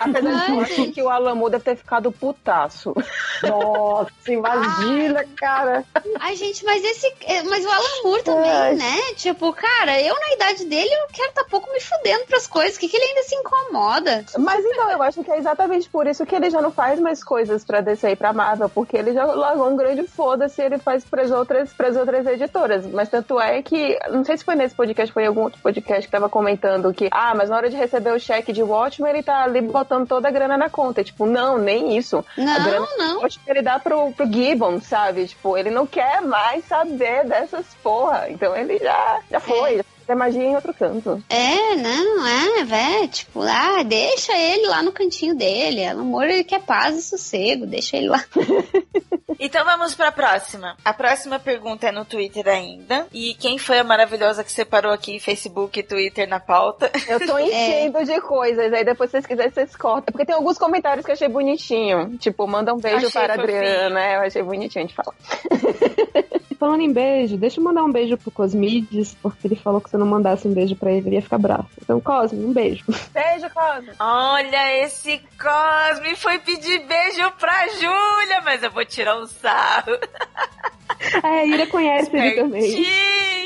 Apesar 0.00 0.30
de 0.30 0.44
que 0.44 0.50
eu 0.52 0.60
acho 0.60 0.92
que 0.92 1.02
o 1.02 1.34
Moore 1.36 1.52
deve 1.52 1.64
ter 1.64 1.76
ficado 1.76 2.12
putaço. 2.12 2.94
Nossa, 3.42 4.10
imagina, 4.28 5.24
cara. 5.36 5.84
Ai, 6.20 6.36
gente, 6.36 6.64
mas 6.64 6.82
esse. 6.84 7.06
é, 7.24 7.42
Mas 7.42 7.64
o 7.64 8.04
Moore 8.04 8.22
também, 8.22 8.50
Ai. 8.50 8.74
né? 8.74 9.00
Tipo, 9.16 9.52
cara, 9.52 10.00
eu 10.00 10.14
na 10.18 10.34
idade 10.34 10.64
dele 10.66 10.92
eu 10.92 11.06
quero 11.12 11.32
tá 11.32 11.44
pouco 11.48 11.70
me 11.72 11.80
fudendo 11.80 12.26
pras 12.26 12.46
coisas. 12.46 12.76
O 12.76 12.80
que, 12.80 12.88
que 12.88 12.96
ele 12.96 13.06
ainda 13.06 13.22
se 13.22 13.34
incomoda? 13.34 14.24
Mas 14.38 14.64
então, 14.64 14.90
eu 14.90 15.02
acho 15.02 15.22
que 15.22 15.30
é 15.30 15.38
exatamente 15.38 15.88
por 15.88 16.06
isso 16.06 16.26
que 16.26 16.34
ele 16.34 16.50
já 16.50 16.60
não 16.60 16.70
faz 16.70 16.98
mais 17.00 17.22
coisas 17.22 17.64
pra 17.64 17.80
DC 17.80 18.10
e 18.10 18.16
pra 18.16 18.32
Marvel, 18.32 18.68
porque 18.68 18.96
ele 18.96 19.12
já 19.12 19.24
largou 19.24 19.68
um 19.68 19.76
grande 19.76 19.97
foda-se 20.04 20.60
e 20.60 20.64
ele 20.64 20.78
faz 20.78 21.04
pras 21.04 21.30
outras, 21.30 21.72
pras 21.72 21.96
outras 21.96 22.26
editoras. 22.26 22.86
Mas 22.86 23.08
tanto 23.08 23.40
é 23.40 23.62
que, 23.62 23.98
não 24.10 24.24
sei 24.24 24.36
se 24.36 24.44
foi 24.44 24.54
nesse 24.54 24.74
podcast, 24.74 25.12
foi 25.12 25.24
em 25.24 25.26
algum 25.26 25.42
outro 25.42 25.60
podcast 25.60 26.06
que 26.06 26.12
tava 26.12 26.28
comentando 26.28 26.92
que, 26.92 27.08
ah, 27.10 27.34
mas 27.34 27.50
na 27.50 27.56
hora 27.56 27.70
de 27.70 27.76
receber 27.76 28.12
o 28.12 28.20
cheque 28.20 28.52
de 28.52 28.62
Watchmen, 28.62 29.10
ele 29.10 29.22
tá 29.22 29.42
ali 29.42 29.60
botando 29.60 30.06
toda 30.06 30.28
a 30.28 30.30
grana 30.30 30.56
na 30.56 30.70
conta. 30.70 31.00
E, 31.00 31.04
tipo, 31.04 31.26
não, 31.26 31.58
nem 31.58 31.96
isso. 31.96 32.24
Não, 32.36 32.54
a 32.54 32.58
grana 32.58 32.88
não. 32.96 33.20
Watchmen 33.20 33.46
ele 33.48 33.62
dá 33.62 33.78
pro, 33.78 34.12
pro 34.12 34.30
Gibbon, 34.30 34.80
sabe? 34.80 35.26
Tipo, 35.26 35.56
ele 35.56 35.70
não 35.70 35.86
quer 35.86 36.20
mais 36.22 36.64
saber 36.64 37.26
dessas 37.26 37.66
porra. 37.82 38.26
Então 38.28 38.54
ele 38.56 38.78
já, 38.78 39.20
já 39.30 39.40
foi, 39.40 39.78
já 39.78 39.84
fez 40.08 40.18
magia 40.18 40.42
em 40.42 40.54
outro 40.54 40.72
canto. 40.72 41.22
É, 41.28 41.76
não, 41.76 42.26
é, 42.26 42.64
velho, 42.64 43.08
tipo, 43.08 43.42
ah, 43.42 43.82
deixa 43.82 44.36
ele 44.36 44.66
lá 44.66 44.82
no 44.82 44.90
cantinho 44.90 45.34
dele. 45.34 45.86
O 45.94 46.00
amor, 46.00 46.24
ele 46.24 46.44
quer 46.44 46.62
paz 46.62 46.96
e 46.96 47.02
sossego, 47.02 47.66
deixa 47.66 47.96
ele 47.96 48.08
lá. 48.08 48.24
Então 49.40 49.64
vamos 49.64 49.94
pra 49.94 50.10
próxima. 50.10 50.76
A 50.84 50.92
próxima 50.92 51.38
pergunta 51.38 51.86
é 51.86 51.92
no 51.92 52.04
Twitter 52.04 52.48
ainda. 52.48 53.06
E 53.12 53.34
quem 53.34 53.56
foi 53.56 53.78
a 53.78 53.84
maravilhosa 53.84 54.42
que 54.42 54.50
separou 54.50 54.90
aqui 54.90 55.20
Facebook 55.20 55.78
e 55.78 55.82
Twitter 55.82 56.28
na 56.28 56.40
pauta? 56.40 56.90
Eu 57.06 57.24
tô 57.24 57.38
enchendo 57.38 58.04
de 58.04 58.20
coisas, 58.20 58.72
aí 58.72 58.84
depois 58.84 59.10
se 59.10 59.12
vocês 59.12 59.26
quiserem, 59.26 59.52
vocês 59.52 59.76
cortam. 59.76 60.10
Porque 60.10 60.26
tem 60.26 60.34
alguns 60.34 60.58
comentários 60.58 61.04
que 61.04 61.12
eu 61.12 61.14
achei 61.14 61.28
bonitinho. 61.28 62.18
Tipo, 62.18 62.48
manda 62.48 62.74
um 62.74 62.78
beijo 62.78 63.06
Achei 63.06 63.10
para 63.10 63.34
a. 63.34 63.36
Adriana, 63.36 64.14
eu 64.14 64.20
achei 64.22 64.42
bonitinho 64.42 64.88
de 64.88 64.94
falar. 64.94 65.14
Falando 66.58 66.80
em 66.80 66.92
beijo, 66.92 67.36
deixa 67.36 67.60
eu 67.60 67.64
mandar 67.64 67.84
um 67.84 67.92
beijo 67.92 68.16
pro 68.16 68.32
Cosmides, 68.32 69.14
porque 69.22 69.46
ele 69.46 69.54
falou 69.54 69.80
que 69.80 69.88
se 69.88 69.94
eu 69.94 70.00
não 70.00 70.06
mandasse 70.06 70.48
um 70.48 70.52
beijo 70.52 70.74
pra 70.74 70.90
ele, 70.90 71.06
ele 71.06 71.16
ia 71.16 71.22
ficar 71.22 71.38
bravo. 71.38 71.68
Então, 71.80 72.00
Cosme, 72.00 72.44
um 72.44 72.52
beijo. 72.52 72.84
Beijo, 73.12 73.48
Cosme. 73.54 73.92
Olha, 74.00 74.84
esse 74.84 75.20
Cosme 75.40 76.16
foi 76.16 76.40
pedir 76.40 76.80
beijo 76.86 77.30
pra 77.38 77.68
Júlia, 77.68 78.40
mas 78.44 78.62
eu 78.62 78.72
vou 78.72 78.84
tirar 78.84 79.16
um 79.18 79.26
sarro. 79.26 79.92
É, 81.22 81.26
a 81.26 81.44
Ira 81.44 81.66
conhece 81.66 82.10
ele 82.14 82.32
também. 82.32 82.86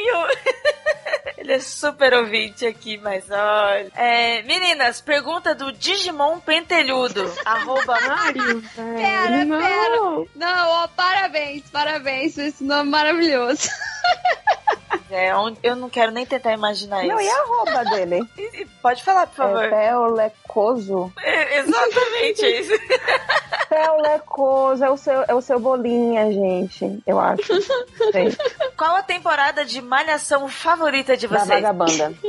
Ele 1.43 1.55
é 1.55 1.59
super 1.59 2.15
ouvinte 2.15 2.65
aqui, 2.65 2.99
mas 2.99 3.29
olha. 3.29 3.91
É, 3.97 4.43
meninas, 4.43 5.01
pergunta 5.01 5.53
do 5.57 5.73
Digimon 5.73 6.39
Pentelhudo. 6.39 7.29
arroba 7.45 7.99
Mario. 8.01 8.63
Pera, 8.77 9.45
não. 9.45 9.61
pera. 9.61 10.31
Não, 10.37 10.69
ó, 10.69 10.89
parabéns, 10.89 11.69
parabéns 11.69 12.35
por 12.37 12.43
esse 12.43 12.63
nome 12.63 12.91
maravilhoso. 12.91 13.69
É, 15.11 15.33
eu 15.63 15.75
não 15.77 15.91
quero 15.91 16.13
nem 16.13 16.25
tentar 16.25 16.53
imaginar 16.53 17.05
Não, 17.05 17.21
isso. 17.21 17.29
e 17.29 17.31
a 17.31 17.41
arroba 17.43 17.85
dele? 17.91 18.21
Pode 18.81 19.03
falar, 19.03 19.27
por 19.27 19.37
favor. 19.37 19.65
É 19.65 19.69
Peolecoso. 19.69 21.13
É, 21.19 21.59
exatamente 21.59 22.45
é 22.45 22.61
isso. 22.61 22.73
Peolecoso, 23.73 24.85
é 24.85 24.91
o 24.91 24.97
seu, 24.97 25.25
é 25.27 25.35
o 25.35 25.41
seu 25.41 25.59
bolinha, 25.59 26.31
gente, 26.31 27.03
eu 27.07 27.19
acho. 27.19 27.43
Sei. 28.13 28.37
Qual 28.77 28.97
a 28.97 29.03
temporada 29.03 29.65
de 29.65 29.81
Malhação 29.81 30.47
favorita 30.49 31.17
de 31.17 31.27
Da 31.27 31.39
vocês? 31.39 31.49
vagabanda. 31.63 32.13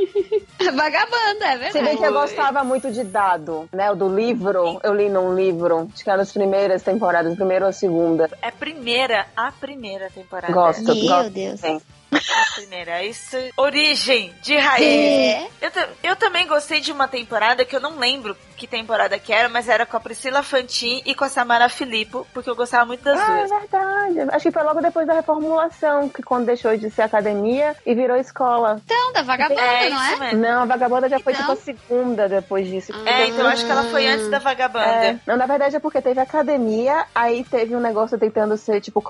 Vagabanda, 0.74 1.44
é 1.46 1.58
verdade. 1.58 1.72
Se 1.72 1.82
bem 1.82 1.96
que 1.98 2.04
eu 2.04 2.12
gostava 2.12 2.64
muito 2.64 2.90
de 2.90 3.04
dado, 3.04 3.68
né? 3.70 3.90
O 3.90 3.94
do 3.94 4.08
livro, 4.08 4.80
eu 4.82 4.94
li 4.94 5.10
num 5.10 5.34
livro, 5.34 5.90
acho 5.92 6.02
que 6.02 6.08
era 6.08 6.16
nas 6.16 6.32
primeiras 6.32 6.82
temporadas, 6.82 7.34
primeira 7.36 7.66
ou 7.66 7.72
segunda. 7.72 8.30
É 8.40 8.48
a 8.48 8.52
primeira, 8.52 9.26
a 9.36 9.52
primeira 9.52 10.08
temporada. 10.10 10.52
Gosto, 10.52 10.84
Meu 10.84 11.06
gosto. 11.06 11.30
Deus. 11.30 11.60
sim. 11.60 11.80
A 12.12 12.54
primeira, 12.54 13.02
isso. 13.04 13.36
Origem 13.56 14.32
de 14.40 14.56
raiz. 14.56 14.86
É. 14.86 15.48
Eu, 15.60 15.70
eu 16.04 16.16
também 16.16 16.46
gostei 16.46 16.80
de 16.80 16.92
uma 16.92 17.08
temporada 17.08 17.64
que 17.64 17.74
eu 17.74 17.80
não 17.80 17.98
lembro 17.98 18.36
que 18.54 18.66
temporada 18.66 19.18
que 19.18 19.32
era, 19.32 19.48
mas 19.48 19.68
era 19.68 19.84
com 19.86 19.96
a 19.96 20.00
Priscila 20.00 20.42
Fantin 20.42 21.02
e 21.04 21.14
com 21.14 21.24
a 21.24 21.28
Samara 21.28 21.68
Filippo, 21.68 22.26
porque 22.32 22.48
eu 22.48 22.56
gostava 22.56 22.84
muito 22.86 23.02
das 23.02 23.18
Ah, 23.18 23.38
é 23.40 23.46
duas. 23.46 23.60
verdade. 23.60 24.20
Acho 24.32 24.42
que 24.44 24.50
foi 24.52 24.62
logo 24.62 24.80
depois 24.80 25.06
da 25.06 25.14
reformulação, 25.14 26.08
que 26.08 26.22
quando 26.22 26.46
deixou 26.46 26.76
de 26.76 26.90
ser 26.90 27.02
academia 27.02 27.74
e 27.84 27.94
virou 27.94 28.16
escola. 28.16 28.80
Então, 28.84 29.12
da 29.12 29.22
vagabanda, 29.22 29.60
É, 29.60 29.90
não 29.90 29.96
isso 30.04 30.14
é? 30.14 30.16
mesmo. 30.18 30.40
Não, 30.40 30.62
a 30.62 30.66
vagabanda 30.66 31.08
já 31.08 31.18
foi 31.20 31.32
Então? 31.32 31.44
tipo 31.46 31.52
a 31.52 31.56
segunda 31.64 32.28
depois 32.28 32.66
disso. 32.68 32.92
É, 33.06 33.26
então 33.26 33.40
eu 33.40 33.46
acho 33.48 33.64
que 33.64 33.70
ela 33.70 33.84
foi 33.84 34.06
antes 34.06 34.30
da 34.30 34.38
Vagabanda. 34.38 34.84
É. 35.06 35.18
Não, 35.26 35.36
na 35.36 35.46
verdade 35.46 35.76
é 35.76 35.80
porque 35.80 36.00
teve 36.00 36.20
academia, 36.20 37.04
aí 37.14 37.44
teve 37.44 37.74
um 37.74 37.80
negócio 37.80 38.18
tentando 38.18 38.56
ser 38.56 38.80
tipo 38.80 39.00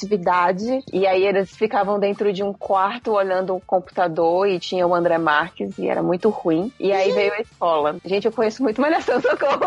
conectividade, 0.00 0.82
e 0.92 1.06
aí 1.06 1.24
eles 1.26 1.50
ficavam 1.56 1.98
dentro 1.98 2.32
de 2.32 2.42
um 2.42 2.52
quarto 2.52 3.12
olhando 3.12 3.54
o 3.54 3.60
computador 3.60 4.46
e 4.48 4.58
tinha 4.58 4.86
o 4.86 4.94
André 4.94 5.18
Marques 5.18 5.78
e 5.78 5.88
era 5.88 6.02
muito 6.02 6.28
ruim. 6.30 6.72
E 6.78 6.92
aí 6.92 7.12
veio 7.12 7.32
a 7.34 7.40
escola. 7.40 7.96
Gente, 8.04 8.26
eu 8.26 8.32
conheço 8.32 8.62
muito 8.62 8.80
Socorro. 9.00 9.60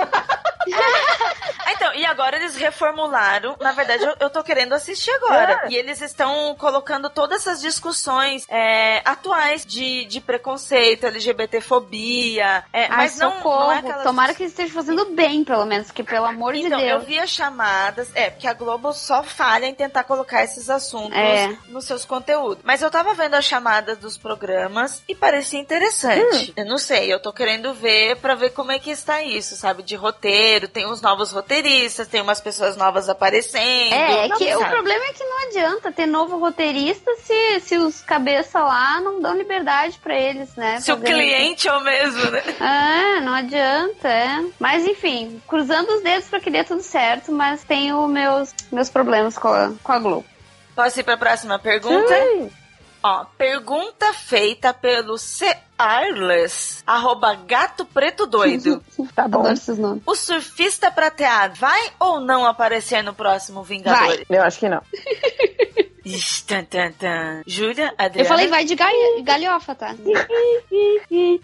Ah, 0.73 1.71
então, 1.73 1.93
e 1.93 2.05
agora 2.05 2.35
eles 2.37 2.55
reformularam. 2.55 3.55
Na 3.59 3.71
verdade, 3.73 4.03
eu, 4.03 4.15
eu 4.19 4.29
tô 4.29 4.43
querendo 4.43 4.73
assistir 4.73 5.11
agora. 5.11 5.61
Ah. 5.63 5.67
E 5.69 5.75
eles 5.75 6.01
estão 6.01 6.55
colocando 6.55 7.09
todas 7.09 7.41
essas 7.41 7.61
discussões 7.61 8.45
é, 8.49 9.01
atuais 9.05 9.65
de, 9.65 10.05
de 10.05 10.21
preconceito, 10.21 11.05
LGBTfobia. 11.05 12.63
É, 12.71 12.83
Ai, 12.85 12.89
mas 12.89 13.17
não, 13.17 13.31
socorro. 13.33 13.59
não 13.65 13.71
é 13.71 13.77
aquelas 13.79 14.03
Tomara 14.03 14.33
que 14.33 14.43
eles 14.43 14.51
estejam 14.53 14.73
fazendo 14.73 15.05
bem, 15.11 15.43
pelo 15.43 15.65
menos, 15.65 15.91
que 15.91 16.03
pelo 16.03 16.25
amor 16.25 16.55
Então, 16.55 16.77
de 16.79 16.85
eu 16.85 16.97
Deus. 16.97 17.07
via 17.07 17.27
chamadas, 17.27 18.09
é, 18.15 18.29
porque 18.29 18.47
a 18.47 18.53
Globo 18.53 18.93
só 18.93 19.23
falha 19.23 19.65
em 19.65 19.73
tentar 19.75 20.03
colocar 20.03 20.43
esses 20.43 20.69
assuntos 20.69 21.17
É. 21.17 21.55
nos 21.67 21.85
seus 21.85 22.05
conteúdos. 22.05 22.63
Mas 22.63 22.81
eu 22.81 22.89
tava 22.91 23.13
vendo 23.13 23.33
as 23.35 23.45
chamadas 23.45 23.97
dos 23.97 24.17
programas 24.17 25.03
e 25.07 25.15
parecia 25.15 25.59
interessante. 25.59 26.51
Hum. 26.51 26.53
Eu 26.57 26.65
não 26.65 26.77
sei, 26.77 27.11
eu 27.13 27.19
tô 27.21 27.31
querendo 27.33 27.73
ver 27.73 28.17
pra 28.17 28.35
ver 28.35 28.51
como 28.51 28.71
é 28.71 28.79
que 28.79 28.91
está 28.91 29.12
isso, 29.21 29.55
sabe? 29.55 29.83
De 29.83 29.95
roteiro, 29.95 30.67
tem 30.67 30.87
uns 30.87 31.01
novos 31.01 31.31
roteiristas, 31.31 32.07
tem 32.07 32.21
umas 32.21 32.39
pessoas 32.41 32.75
novas 32.77 33.09
aparecendo. 33.09 33.93
É, 33.93 34.25
é 34.25 34.27
Não 34.27 34.37
que 34.37 34.55
o 34.55 34.59
sabe. 34.59 34.71
problema 34.71 35.03
é 35.05 35.13
que 35.13 35.23
não 35.23 35.47
adianta 35.47 35.91
ter 35.91 36.05
novo 36.05 36.37
roteirista 36.37 37.11
se, 37.23 37.59
se 37.59 37.77
os 37.77 38.01
cabeça 38.01 38.59
lá 38.63 38.99
não 39.01 39.21
dão 39.21 39.35
liberdade 39.37 39.99
pra 40.01 40.15
eles, 40.17 40.55
né? 40.55 40.79
Se 40.79 40.91
o 40.91 40.97
cliente 40.99 41.67
é 41.67 41.73
o 41.73 41.81
mesmo, 41.81 42.31
né? 42.31 42.43
Ah, 42.59 43.19
não 43.23 43.33
adianta, 43.33 44.07
é. 44.07 44.43
Mas 44.59 44.85
enfim, 44.87 45.41
cruzando 45.47 45.89
os 45.95 46.01
dedos 46.01 46.27
pra 46.29 46.39
que 46.39 46.49
dê 46.49 46.63
tudo 46.63 46.81
certo, 46.81 47.31
mas 47.31 47.63
tenho 47.63 48.07
meus, 48.07 48.53
meus 48.71 48.89
problemas 48.89 49.37
com 49.37 49.49
a, 49.49 49.71
com 49.83 49.91
a 49.91 49.99
Globo. 49.99 50.25
Posso 50.75 50.99
ir 50.99 51.03
pra 51.03 51.17
próxima 51.17 51.59
pergunta? 51.59 52.07
Sim. 52.15 52.51
Ó, 53.05 53.25
pergunta 53.37 54.13
feita 54.13 54.73
pelo 54.73 55.17
C. 55.17 55.53
Arles, 55.77 56.81
arroba 56.87 57.35
gato 57.35 57.83
preto 57.85 58.25
doido. 58.25 58.81
Tá 59.13 59.27
bom. 59.27 59.39
Adoro 59.39 59.53
esses 59.53 59.77
nomes. 59.77 60.01
O 60.05 60.15
surfista 60.15 60.89
prateado 60.89 61.55
vai 61.55 61.91
ou 61.99 62.19
não 62.21 62.45
aparecer 62.45 63.03
no 63.03 63.13
próximo 63.13 63.61
Vingadores? 63.63 64.23
Eu 64.29 64.41
acho 64.43 64.59
que 64.59 64.69
não. 64.69 64.81
Ixi, 66.05 66.43
tan, 66.45 66.63
tan, 66.65 66.91
tan. 66.93 67.41
Júlia, 67.45 67.87
Eu 67.99 68.05
Adriana? 68.05 68.27
falei 68.29 68.47
vai 68.47 68.63
de 68.65 68.75
galho- 68.75 69.23
galhofa, 69.23 69.75
tá? 69.75 69.95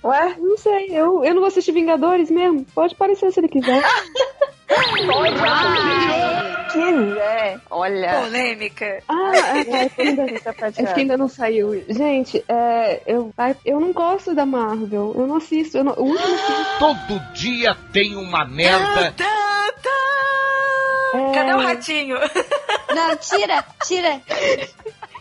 Ué? 0.04 0.36
Não 0.38 0.58
sei, 0.58 0.88
eu, 0.92 1.24
eu 1.24 1.34
não 1.34 1.42
vou 1.42 1.48
assistir 1.48 1.72
Vingadores 1.72 2.30
mesmo. 2.32 2.66
Pode 2.74 2.96
parecer 2.96 3.32
se 3.32 3.40
ele 3.40 3.48
quiser. 3.50 3.82
Pode 4.70 5.36
se 6.72 6.80
quiser. 6.80 7.60
Olha. 7.72 8.22
Polêmica. 8.22 9.04
Ah, 9.08 9.32
é, 9.36 9.40
é, 9.98 10.08
ainda, 10.08 10.28
Fica 10.28 10.50
é 10.50 10.54
prateado. 10.54 10.88
porque 10.88 11.02
ainda 11.02 11.18
não 11.18 11.28
saiu. 11.28 11.84
Gente, 11.90 12.44
é, 12.48 13.02
eu, 13.08 13.34
eu 13.66 13.80
não 13.80 13.92
gosto 13.92 14.36
da 14.36 14.46
Marvel. 14.46 15.14
Eu 15.18 15.26
não 15.28 15.38
assisto. 15.38 15.78
Eu 15.78 15.84
não, 15.84 15.94
o 15.94 16.04
último 16.04 16.38
filme. 16.38 16.66
Todo 16.80 17.20
dia 17.34 17.76
tem 17.92 18.16
uma 18.16 18.46
merda. 18.46 19.12
Tá, 19.18 19.74
tá. 19.82 19.90
É. 21.18 21.32
Cadê 21.34 21.54
o 21.54 21.60
ratinho? 21.60 22.18
Não, 22.94 23.16
tira, 23.18 23.64
tira. 23.86 24.20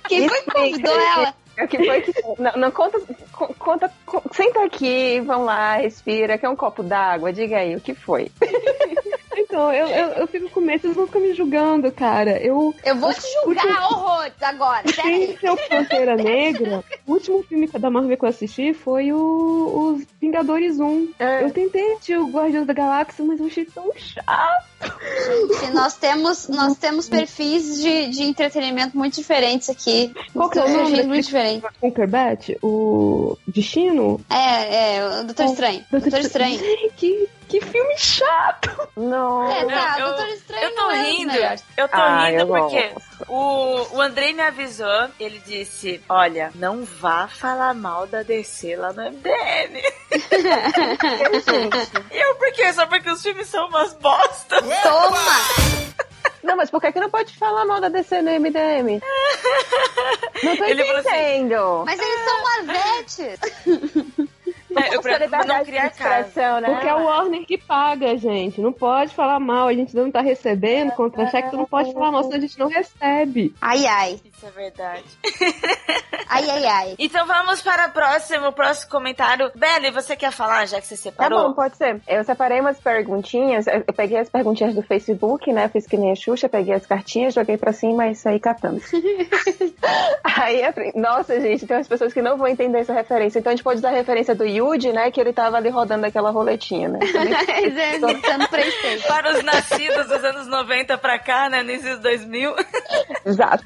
Quem 0.08 0.26
foi 0.28 0.40
que 0.42 0.50
convidou 0.50 0.98
ela? 1.00 1.34
O 1.62 1.68
que 1.68 1.76
foi 1.84 2.00
que. 2.00 2.12
Não, 2.38 2.52
não 2.56 2.70
conta, 2.70 2.98
co- 3.32 3.54
conta. 3.58 3.92
co- 4.06 4.22
Senta 4.32 4.64
aqui, 4.64 5.20
vamos 5.20 5.46
lá, 5.46 5.76
respira, 5.76 6.38
quer 6.38 6.48
um 6.48 6.56
copo 6.56 6.82
d'água? 6.82 7.30
Diga 7.32 7.58
aí, 7.58 7.74
o 7.76 7.80
que 7.80 7.94
foi? 7.94 8.30
Então, 9.38 9.72
eu, 9.72 9.86
eu, 9.86 10.08
eu 10.14 10.26
fico 10.26 10.50
com 10.50 10.60
medo, 10.60 10.82
vocês 10.82 10.94
vão 10.96 11.06
ficar 11.06 11.20
me 11.20 11.32
julgando, 11.32 11.90
cara. 11.92 12.38
Eu, 12.38 12.74
Eu 12.84 12.96
vou 12.96 13.14
te 13.14 13.22
julgar 13.44 13.92
horrores 13.92 14.42
agora. 14.42 14.82
Sem 14.92 15.36
ser 15.38 15.50
o 15.50 15.56
Pantera 15.68 16.16
Negra, 16.16 16.84
o 17.06 17.12
último 17.12 17.42
filme 17.44 17.68
da 17.68 17.88
Marvel 17.88 18.16
que 18.16 18.24
eu 18.24 18.28
assisti 18.28 18.74
foi 18.74 19.12
o 19.12 19.94
Os 19.94 20.04
Vingadores 20.20 20.80
1. 20.80 21.14
É. 21.18 21.44
Eu 21.44 21.50
tentei 21.52 21.92
assistir 21.92 22.18
o 22.18 22.28
Guardiões 22.28 22.66
da 22.66 22.72
Galáxia, 22.72 23.24
mas 23.24 23.38
eu 23.38 23.46
achei 23.46 23.64
tão 23.64 23.92
chato. 23.96 24.68
Gente, 25.60 25.72
nós 25.72 25.96
temos, 25.96 26.48
nós 26.48 26.76
temos 26.76 27.08
perfis 27.08 27.80
de, 27.80 28.08
de 28.08 28.22
entretenimento 28.22 28.96
muito 28.96 29.14
diferentes 29.14 29.68
aqui. 29.68 30.12
Qual 30.32 30.50
que 30.50 30.58
é 30.58 30.64
o 30.64 30.68
nome 30.68 31.02
muito. 31.04 31.28
Cumberbatch? 31.80 32.50
O 32.62 33.36
Destino? 33.46 34.20
É, 34.30 34.96
é, 34.96 35.20
o 35.20 35.24
Doutor 35.24 35.46
Estranho. 35.46 35.84
Doutor 35.90 36.18
Estranho. 36.20 36.58
Que, 36.96 37.28
que 37.48 37.60
filme 37.60 37.96
chato! 37.98 38.88
Não. 38.96 39.50
É, 39.50 39.64
tá, 39.66 39.96
Eu- 39.98 40.06
Doutor 40.06 40.28
Estranho 40.28 40.62
Eu 40.64 40.74
tô 40.74 40.90
é 40.90 41.02
rindo. 41.02 41.32
Eu 41.76 41.88
tô 41.88 41.96
Ah, 41.96 42.26
rindo 42.28 42.40
eu 42.40 42.46
porque 42.46 42.92
o, 43.28 43.96
o 43.96 44.00
Andrei 44.00 44.32
me 44.32 44.42
avisou. 44.42 45.08
Ele 45.18 45.40
disse: 45.46 46.02
Olha, 46.08 46.50
não 46.54 46.84
vá 46.84 47.26
falar 47.28 47.74
mal 47.74 48.06
da 48.06 48.22
DC 48.22 48.76
lá 48.76 48.92
no 48.92 49.02
MDM. 49.02 49.82
E 52.10 52.18
eu, 52.22 52.34
por 52.36 52.52
quê? 52.52 52.72
Só 52.72 52.86
porque 52.86 53.10
os 53.10 53.22
filmes 53.22 53.48
são 53.48 53.66
umas 53.68 53.94
bostas. 53.94 54.60
Toma! 54.82 55.18
Não, 56.42 56.56
mas 56.56 56.70
por 56.70 56.80
que, 56.80 56.92
que 56.92 57.00
não 57.00 57.10
pode 57.10 57.36
falar 57.36 57.64
mal 57.66 57.80
da 57.80 57.88
DC 57.88 58.22
no 58.22 58.30
MDM? 58.30 59.00
Não 60.42 60.56
tô 60.56 60.64
Ele 60.64 60.82
assim, 60.82 61.00
entendendo. 61.08 61.82
Mas 61.84 61.98
eles 62.00 62.20
são 62.24 62.42
Marvetes. 62.44 63.40
É, 64.76 64.94
eu 64.94 65.46
não 65.46 65.64
criar 65.64 65.90
casa. 65.90 66.60
né? 66.60 66.68
Porque 66.70 66.86
é 66.88 66.94
o 66.94 67.04
Warner 67.04 67.44
que 67.46 67.56
paga, 67.58 68.16
gente. 68.18 68.60
Não 68.60 68.72
pode 68.72 69.14
falar 69.14 69.38
mal. 69.40 69.68
A 69.68 69.72
gente 69.74 69.94
não 69.96 70.10
tá 70.10 70.20
recebendo 70.20 70.92
contra-cheque, 70.92 71.50
tu 71.50 71.56
não 71.56 71.64
pode 71.66 71.92
falar 71.92 72.12
mal, 72.12 72.22
senão 72.24 72.36
a 72.36 72.40
gente 72.40 72.58
não 72.58 72.68
recebe. 72.68 73.54
Ai, 73.60 73.86
ai. 73.86 74.20
Isso 74.24 74.46
é 74.46 74.50
verdade. 74.50 75.04
Ai, 76.30 76.48
ai, 76.50 76.66
ai. 76.66 76.94
Então 76.98 77.26
vamos 77.26 77.62
para 77.62 77.86
o 77.86 77.90
próximo, 77.90 78.52
próximo 78.52 78.90
comentário. 78.90 79.50
Belle, 79.54 79.90
você 79.90 80.14
quer 80.14 80.30
falar, 80.30 80.66
já 80.66 80.78
que 80.78 80.86
você 80.86 80.94
Tá 80.96 81.02
separou? 81.02 81.48
bom, 81.48 81.54
pode 81.54 81.74
ser. 81.78 82.02
Eu 82.06 82.22
separei 82.22 82.60
umas 82.60 82.78
perguntinhas. 82.78 83.66
Eu 83.66 83.82
peguei 83.94 84.18
as 84.18 84.28
perguntinhas 84.28 84.74
do 84.74 84.82
Facebook, 84.82 85.50
né? 85.50 85.68
Fiz 85.70 85.86
que 85.86 85.96
nem 85.96 86.12
a 86.12 86.14
Xuxa, 86.14 86.46
peguei 86.46 86.74
as 86.74 86.84
cartinhas, 86.84 87.32
joguei 87.32 87.56
pra 87.56 87.72
cima 87.72 88.08
e 88.08 88.14
saí 88.14 88.38
catando. 88.38 88.82
Aí, 90.22 90.60
nossa, 90.94 91.40
gente, 91.40 91.66
tem 91.66 91.76
umas 91.76 91.88
pessoas 91.88 92.12
que 92.12 92.20
não 92.22 92.36
vão 92.36 92.46
entender 92.46 92.80
essa 92.80 92.92
referência. 92.92 93.38
Então 93.38 93.50
a 93.50 93.56
gente 93.56 93.64
pode 93.64 93.78
usar 93.78 93.88
a 93.88 93.92
referência 93.92 94.34
do 94.34 94.44
Yuji, 94.58 94.92
né? 94.92 95.10
Que 95.10 95.20
ele 95.20 95.32
tava 95.32 95.56
ali 95.56 95.68
rodando 95.68 96.06
aquela 96.06 96.30
roletinha, 96.30 96.88
né? 96.88 96.98
Exercitando 97.62 98.48
Playstation. 98.48 99.08
Para 99.08 99.36
os 99.36 99.42
nascidos 99.42 100.06
dos 100.06 100.24
anos 100.24 100.46
90 100.46 100.98
pra 100.98 101.18
cá, 101.18 101.48
né? 101.48 101.60
Início 101.60 101.94
dos 101.94 102.00
2000. 102.00 102.54
Exato. 103.24 103.64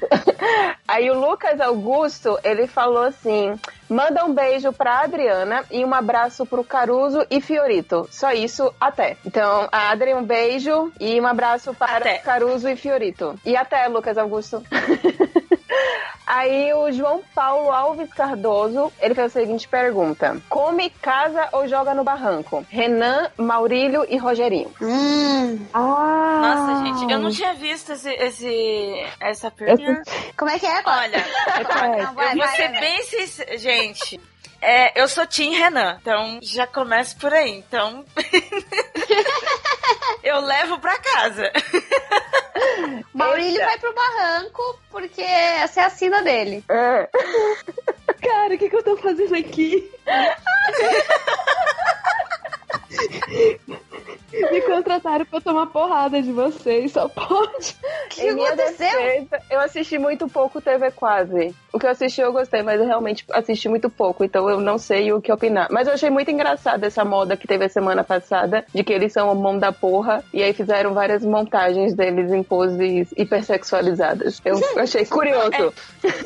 Aí 0.87 1.09
o 1.09 1.19
Lucas 1.19 1.59
Augusto, 1.59 2.37
ele 2.43 2.67
falou 2.67 3.03
assim: 3.03 3.59
manda 3.89 4.25
um 4.25 4.33
beijo 4.33 4.71
pra 4.73 5.01
Adriana 5.01 5.63
e 5.71 5.83
um 5.83 5.93
abraço 5.93 6.45
pro 6.45 6.63
Caruso 6.63 7.25
e 7.29 7.41
Fiorito. 7.41 8.07
Só 8.11 8.31
isso, 8.31 8.73
até. 8.79 9.17
Então, 9.25 9.67
a 9.71 9.91
Adri, 9.91 10.13
um 10.13 10.23
beijo 10.23 10.91
e 10.99 11.19
um 11.19 11.27
abraço 11.27 11.73
para 11.73 12.19
Caruso 12.19 12.69
e 12.69 12.75
Fiorito. 12.75 13.39
E 13.45 13.55
até, 13.55 13.87
Lucas 13.87 14.17
Augusto. 14.17 14.63
Aí 16.25 16.73
o 16.73 16.89
João 16.91 17.21
Paulo 17.35 17.69
Alves 17.69 18.11
Cardoso, 18.13 18.91
ele 19.01 19.13
fez 19.13 19.27
a 19.35 19.39
seguinte 19.39 19.67
pergunta: 19.67 20.37
Come, 20.49 20.89
casa 20.89 21.49
ou 21.51 21.67
joga 21.67 21.93
no 21.93 22.03
barranco? 22.03 22.65
Renan, 22.69 23.29
Maurílio 23.37 24.05
e 24.09 24.17
Rogerinho. 24.17 24.71
Hum. 24.81 25.59
Ah. 25.73 26.39
Nossa, 26.41 26.85
gente, 26.85 27.11
eu 27.11 27.19
não 27.19 27.29
tinha 27.29 27.53
visto 27.53 27.91
esse, 27.91 28.09
esse- 28.09 29.05
essa 29.19 29.51
pergunta. 29.51 30.03
Como 30.37 30.49
é 30.49 30.57
que 30.57 30.65
é? 30.65 30.81
Olha, 30.85 31.25
Não, 31.57 31.63
vai, 31.73 32.01
eu 32.01 32.05
vou 32.37 32.45
vai, 32.45 32.55
ser 32.55 32.69
vai. 32.71 32.79
bem 32.79 33.03
sincera. 33.03 33.57
Gente, 33.57 34.19
é, 34.61 35.01
eu 35.01 35.07
sou 35.09 35.27
Tim 35.27 35.53
Renan, 35.55 35.97
então 36.01 36.39
já 36.41 36.65
começo 36.65 37.17
por 37.17 37.33
aí. 37.33 37.51
Então. 37.59 38.05
eu 40.23 40.39
levo 40.39 40.79
pra 40.79 40.97
casa. 40.99 41.51
Maurílio 43.13 43.63
vai 43.63 43.79
pro 43.79 43.93
barranco 43.93 44.79
porque 44.89 45.21
essa 45.21 45.81
é 45.81 45.85
a 45.85 45.89
sina 45.89 46.21
dele. 46.23 46.63
É. 46.69 47.09
Cara, 48.21 48.53
o 48.53 48.57
que, 48.57 48.69
que 48.69 48.75
eu 48.75 48.83
tô 48.83 48.97
fazendo 48.97 49.35
aqui? 49.35 49.89
Me 54.51 54.61
contrataram 54.61 55.25
pra 55.25 55.39
tomar 55.39 55.67
porrada 55.67 56.21
de 56.21 56.31
vocês, 56.31 56.91
só 56.91 57.07
pode. 57.07 57.75
Em 58.17 58.33
minha 58.33 58.55
defesa, 58.55 59.39
eu 59.49 59.59
assisti 59.59 59.99
muito 59.99 60.27
pouco 60.27 60.59
TV 60.59 60.91
Quase. 60.91 61.55
O 61.71 61.79
que 61.79 61.85
eu 61.85 61.89
assisti 61.89 62.21
eu 62.21 62.31
gostei, 62.31 62.61
mas 62.61 62.79
eu 62.79 62.85
realmente 62.85 63.25
assisti 63.31 63.67
muito 63.67 63.89
pouco, 63.89 64.23
então 64.23 64.49
eu 64.49 64.59
não 64.59 64.77
sei 64.77 65.11
o 65.11 65.21
que 65.21 65.31
opinar. 65.31 65.67
Mas 65.71 65.87
eu 65.87 65.93
achei 65.93 66.09
muito 66.09 66.29
engraçada 66.29 66.85
essa 66.85 67.03
moda 67.03 67.35
que 67.35 67.47
teve 67.47 67.65
a 67.65 67.69
semana 67.69 68.03
passada, 68.03 68.65
de 68.73 68.83
que 68.83 68.93
eles 68.93 69.11
são 69.13 69.31
o 69.31 69.35
mão 69.35 69.57
da 69.57 69.71
porra, 69.71 70.23
e 70.33 70.43
aí 70.43 70.53
fizeram 70.53 70.93
várias 70.93 71.23
montagens 71.23 71.93
deles 71.93 72.31
em 72.31 72.43
poses 72.43 73.11
hipersexualizadas. 73.17 74.41
Eu 74.45 74.59
achei 74.77 75.05
curioso. 75.05 75.73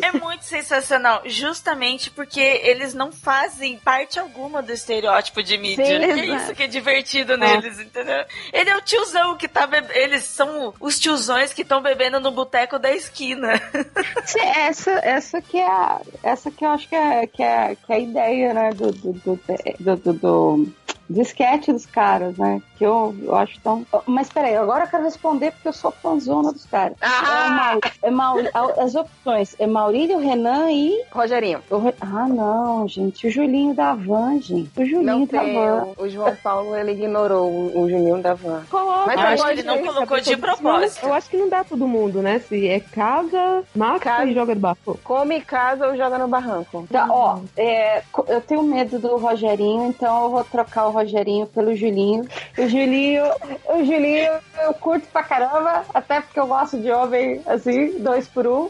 É 0.02 0.12
muito 0.12 0.44
sensacional, 0.44 1.22
justamente 1.26 2.12
porque 2.12 2.42
eles 2.42 2.94
não 2.94 3.12
fazem 3.12 3.78
parte 3.78 4.20
alguma 4.20 4.62
do 4.62 4.72
estereótipo 4.72 5.42
de 5.42 5.58
mídia. 5.58 5.86
Sim, 5.86 5.94
é 5.94 6.26
isso 6.26 6.56
que 6.56 6.64
é 6.64 6.68
divertido 6.68 7.38
neles, 7.38 7.80
entendeu? 7.98 8.26
Ele 8.54 8.70
é 8.70 8.78
o 8.78 8.82
tiozão 8.82 9.36
que 9.36 9.48
tá 9.48 9.66
bebendo. 9.66 9.94
Eles 9.94 10.24
são 10.24 10.74
os 10.80 11.00
tiozões 11.00 11.54
que 11.54 11.64
estão 11.64 11.82
bebendo 11.82 12.20
no 12.20 12.32
boteco 12.32 12.78
da 12.78 12.92
esquina. 12.94 13.54
Sim, 14.26 14.40
essa, 14.40 14.92
essa 14.92 15.42
que 15.42 15.58
é 15.58 15.68
a, 15.68 16.02
essa 16.24 16.52
que 16.52 16.64
eu 16.64 16.70
acho 16.70 16.88
que 16.88 16.96
é, 16.96 17.28
que 17.28 17.44
é, 17.44 17.76
que 17.76 17.94
é 17.94 17.96
a 17.96 18.00
ideia, 18.00 18.54
né, 18.54 18.70
do, 18.72 18.92
do, 18.92 19.14
do, 19.14 19.40
do, 19.80 20.14
do, 20.14 20.74
sketch 21.10 21.68
dos 21.70 21.86
caras, 21.86 22.38
né, 22.38 22.62
que 22.78 22.84
eu, 22.86 23.16
eu 23.24 23.36
acho 23.36 23.60
tão... 23.62 23.86
Mas 24.06 24.30
peraí, 24.30 24.56
agora 24.56 24.84
eu 24.86 24.88
quero 24.90 25.04
responder 25.04 25.52
porque 25.52 25.68
eu 25.68 25.74
sou 25.74 25.92
fãzona 25.92 26.52
dos 26.52 26.66
caras. 26.66 26.96
Ah! 27.02 27.78
É 28.02 28.10
Mau- 28.12 28.40
é 28.40 28.52
Mau- 28.52 28.74
as 28.80 28.96
opções 28.96 29.56
é 29.60 29.66
Maurílio, 29.68 30.20
Renan 30.20 30.72
e... 30.72 31.04
Rogerinho. 31.12 31.60
O 31.72 31.78
Ah, 32.02 32.28
não, 32.28 32.88
gente, 32.88 33.28
o 33.28 33.30
Julinho 33.32 33.74
da 33.74 33.94
Van, 33.94 34.40
gente. 34.42 34.70
O 34.80 34.86
Julinho 34.86 35.04
Não 35.04 35.26
da 35.26 35.40
tem. 35.40 35.54
Van. 35.56 35.88
O 35.98 36.10
João 36.10 36.36
Paulo, 36.44 36.76
ele 36.76 36.92
ignorou 36.92 37.50
o, 37.50 37.82
o 37.84 37.90
Juninho 37.90 38.22
da 38.22 38.34
Van. 38.34 38.64
Coloca. 38.70 39.06
Mas 39.08 39.20
Eu 39.20 39.28
acho 39.28 39.44
que 39.46 39.52
ele 39.52 39.64
não 39.64 39.78
colocou 39.86 40.20
de 40.20 40.38
propósito. 40.38 41.06
Eu 41.06 41.14
acho 41.14 41.30
que 41.30 41.38
não 41.38 41.50
dá 41.50 41.64
todo 41.64 41.88
mundo, 41.88 42.22
né? 42.22 42.40
Se 42.40 42.68
é 42.68 42.80
casa, 42.80 43.64
mata 43.76 44.00
Casa. 44.00 44.26
e 44.26 44.34
joga 44.34 44.54
do 44.56 44.62
barco. 44.62 45.00
Come, 45.04 45.42
casa 45.42 45.88
ou 45.88 45.96
joga 45.98 46.18
no 46.18 46.28
barranco? 46.28 46.88
Tá, 46.92 47.08
ó, 47.10 47.40
é, 47.56 48.04
eu 48.28 48.42
tenho 48.42 48.64
medo 48.64 49.00
do 49.00 49.18
Rogerinho, 49.18 49.86
então 49.88 50.24
eu 50.26 50.30
vou 50.30 50.44
trocar 50.44 50.88
o 50.88 50.92
Rogerinho 50.98 51.48
pelo 51.48 51.76
Julinho. 51.76 52.28
O 52.58 52.68
Julinho, 52.68 53.24
o 53.66 53.86
Julinho 53.86 54.32
eu 54.62 54.74
curto 54.74 55.08
pra 55.10 55.24
caramba, 55.24 55.86
até 55.94 56.22
porque 56.22 56.40
eu 56.40 56.48
gosto 56.48 56.78
de 56.80 56.92
homem 56.92 57.42
assim, 57.46 58.00
dois 58.00 58.28
por 58.28 58.48
um. 58.48 58.70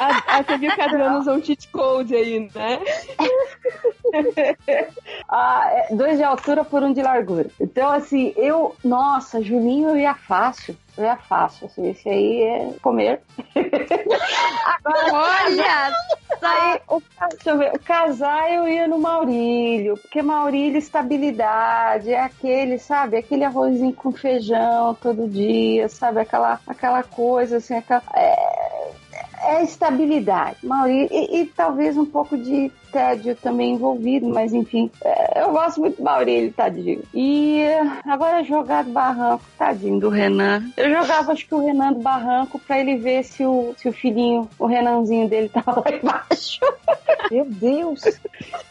Ah, 0.00 0.42
você 0.42 0.58
viu 0.58 0.74
que 0.74 0.80
a 0.80 0.86
Adriana 0.86 1.18
usou 1.20 1.34
um 1.34 1.42
cheat 1.42 1.68
code 1.68 2.14
aí, 2.14 2.50
né? 2.54 2.80
Ah, 5.28 5.68
é, 5.72 5.94
dois 5.94 6.18
de 6.18 6.22
altura 6.22 6.64
por 6.64 6.82
um 6.82 6.92
de 6.92 7.02
largura. 7.02 7.48
Então, 7.60 7.90
assim, 7.90 8.32
eu. 8.36 8.76
Nossa, 8.84 9.42
Julinho 9.42 9.90
eu 9.90 9.96
ia 9.96 10.14
fácil. 10.14 10.76
Eu 10.96 11.04
ia 11.04 11.16
fácil. 11.16 11.66
Assim, 11.66 11.88
esse 11.90 12.08
aí 12.08 12.42
é 12.42 12.72
comer. 12.80 13.20
Olha 15.12 15.92
Aí, 16.42 16.80
o, 16.88 17.02
deixa 17.30 17.50
eu 17.50 17.58
ver, 17.58 17.72
o 17.74 17.78
casar 17.78 18.52
eu 18.52 18.68
ia 18.68 18.86
no 18.86 18.98
Maurílio, 18.98 19.96
porque 19.96 20.20
Maurílio, 20.20 20.78
estabilidade, 20.78 22.12
é 22.12 22.20
aquele, 22.20 22.78
sabe, 22.78 23.16
aquele 23.16 23.44
arrozinho 23.44 23.94
com 23.94 24.12
feijão 24.12 24.94
todo 24.94 25.28
dia, 25.28 25.88
sabe, 25.88 26.20
aquela, 26.20 26.60
aquela 26.66 27.02
coisa, 27.02 27.56
assim, 27.56 27.74
aquela, 27.74 28.02
é, 28.14 28.90
é 29.42 29.62
estabilidade. 29.62 30.58
Maurílio, 30.62 31.08
e, 31.10 31.40
e 31.40 31.46
talvez 31.46 31.96
um 31.96 32.06
pouco 32.06 32.36
de 32.36 32.70
tédio 32.94 33.34
também 33.34 33.72
envolvido, 33.72 34.28
mas 34.28 34.52
enfim, 34.54 34.88
é, 35.02 35.42
eu 35.42 35.50
gosto 35.50 35.80
muito 35.80 35.96
do 35.96 36.04
Maurílio, 36.04 36.52
tadinho. 36.52 37.02
E 37.12 37.58
é, 37.60 37.82
agora 38.06 38.44
jogar 38.44 38.84
do 38.84 38.92
barranco, 38.92 39.42
tadinho 39.58 39.98
do 39.98 40.08
Renan. 40.08 40.62
Eu 40.76 40.88
jogava, 40.90 41.32
acho 41.32 41.44
que 41.44 41.54
o 41.54 41.66
Renan 41.66 41.92
do 41.92 41.98
barranco 41.98 42.56
pra 42.60 42.78
ele 42.78 42.96
ver 42.96 43.24
se 43.24 43.44
o, 43.44 43.74
se 43.76 43.88
o 43.88 43.92
filhinho, 43.92 44.48
o 44.58 44.66
Renanzinho 44.66 45.28
dele 45.28 45.48
tava 45.48 45.72
lá 45.80 45.96
embaixo. 45.96 46.60
Meu 47.30 47.44
Deus! 47.46 48.02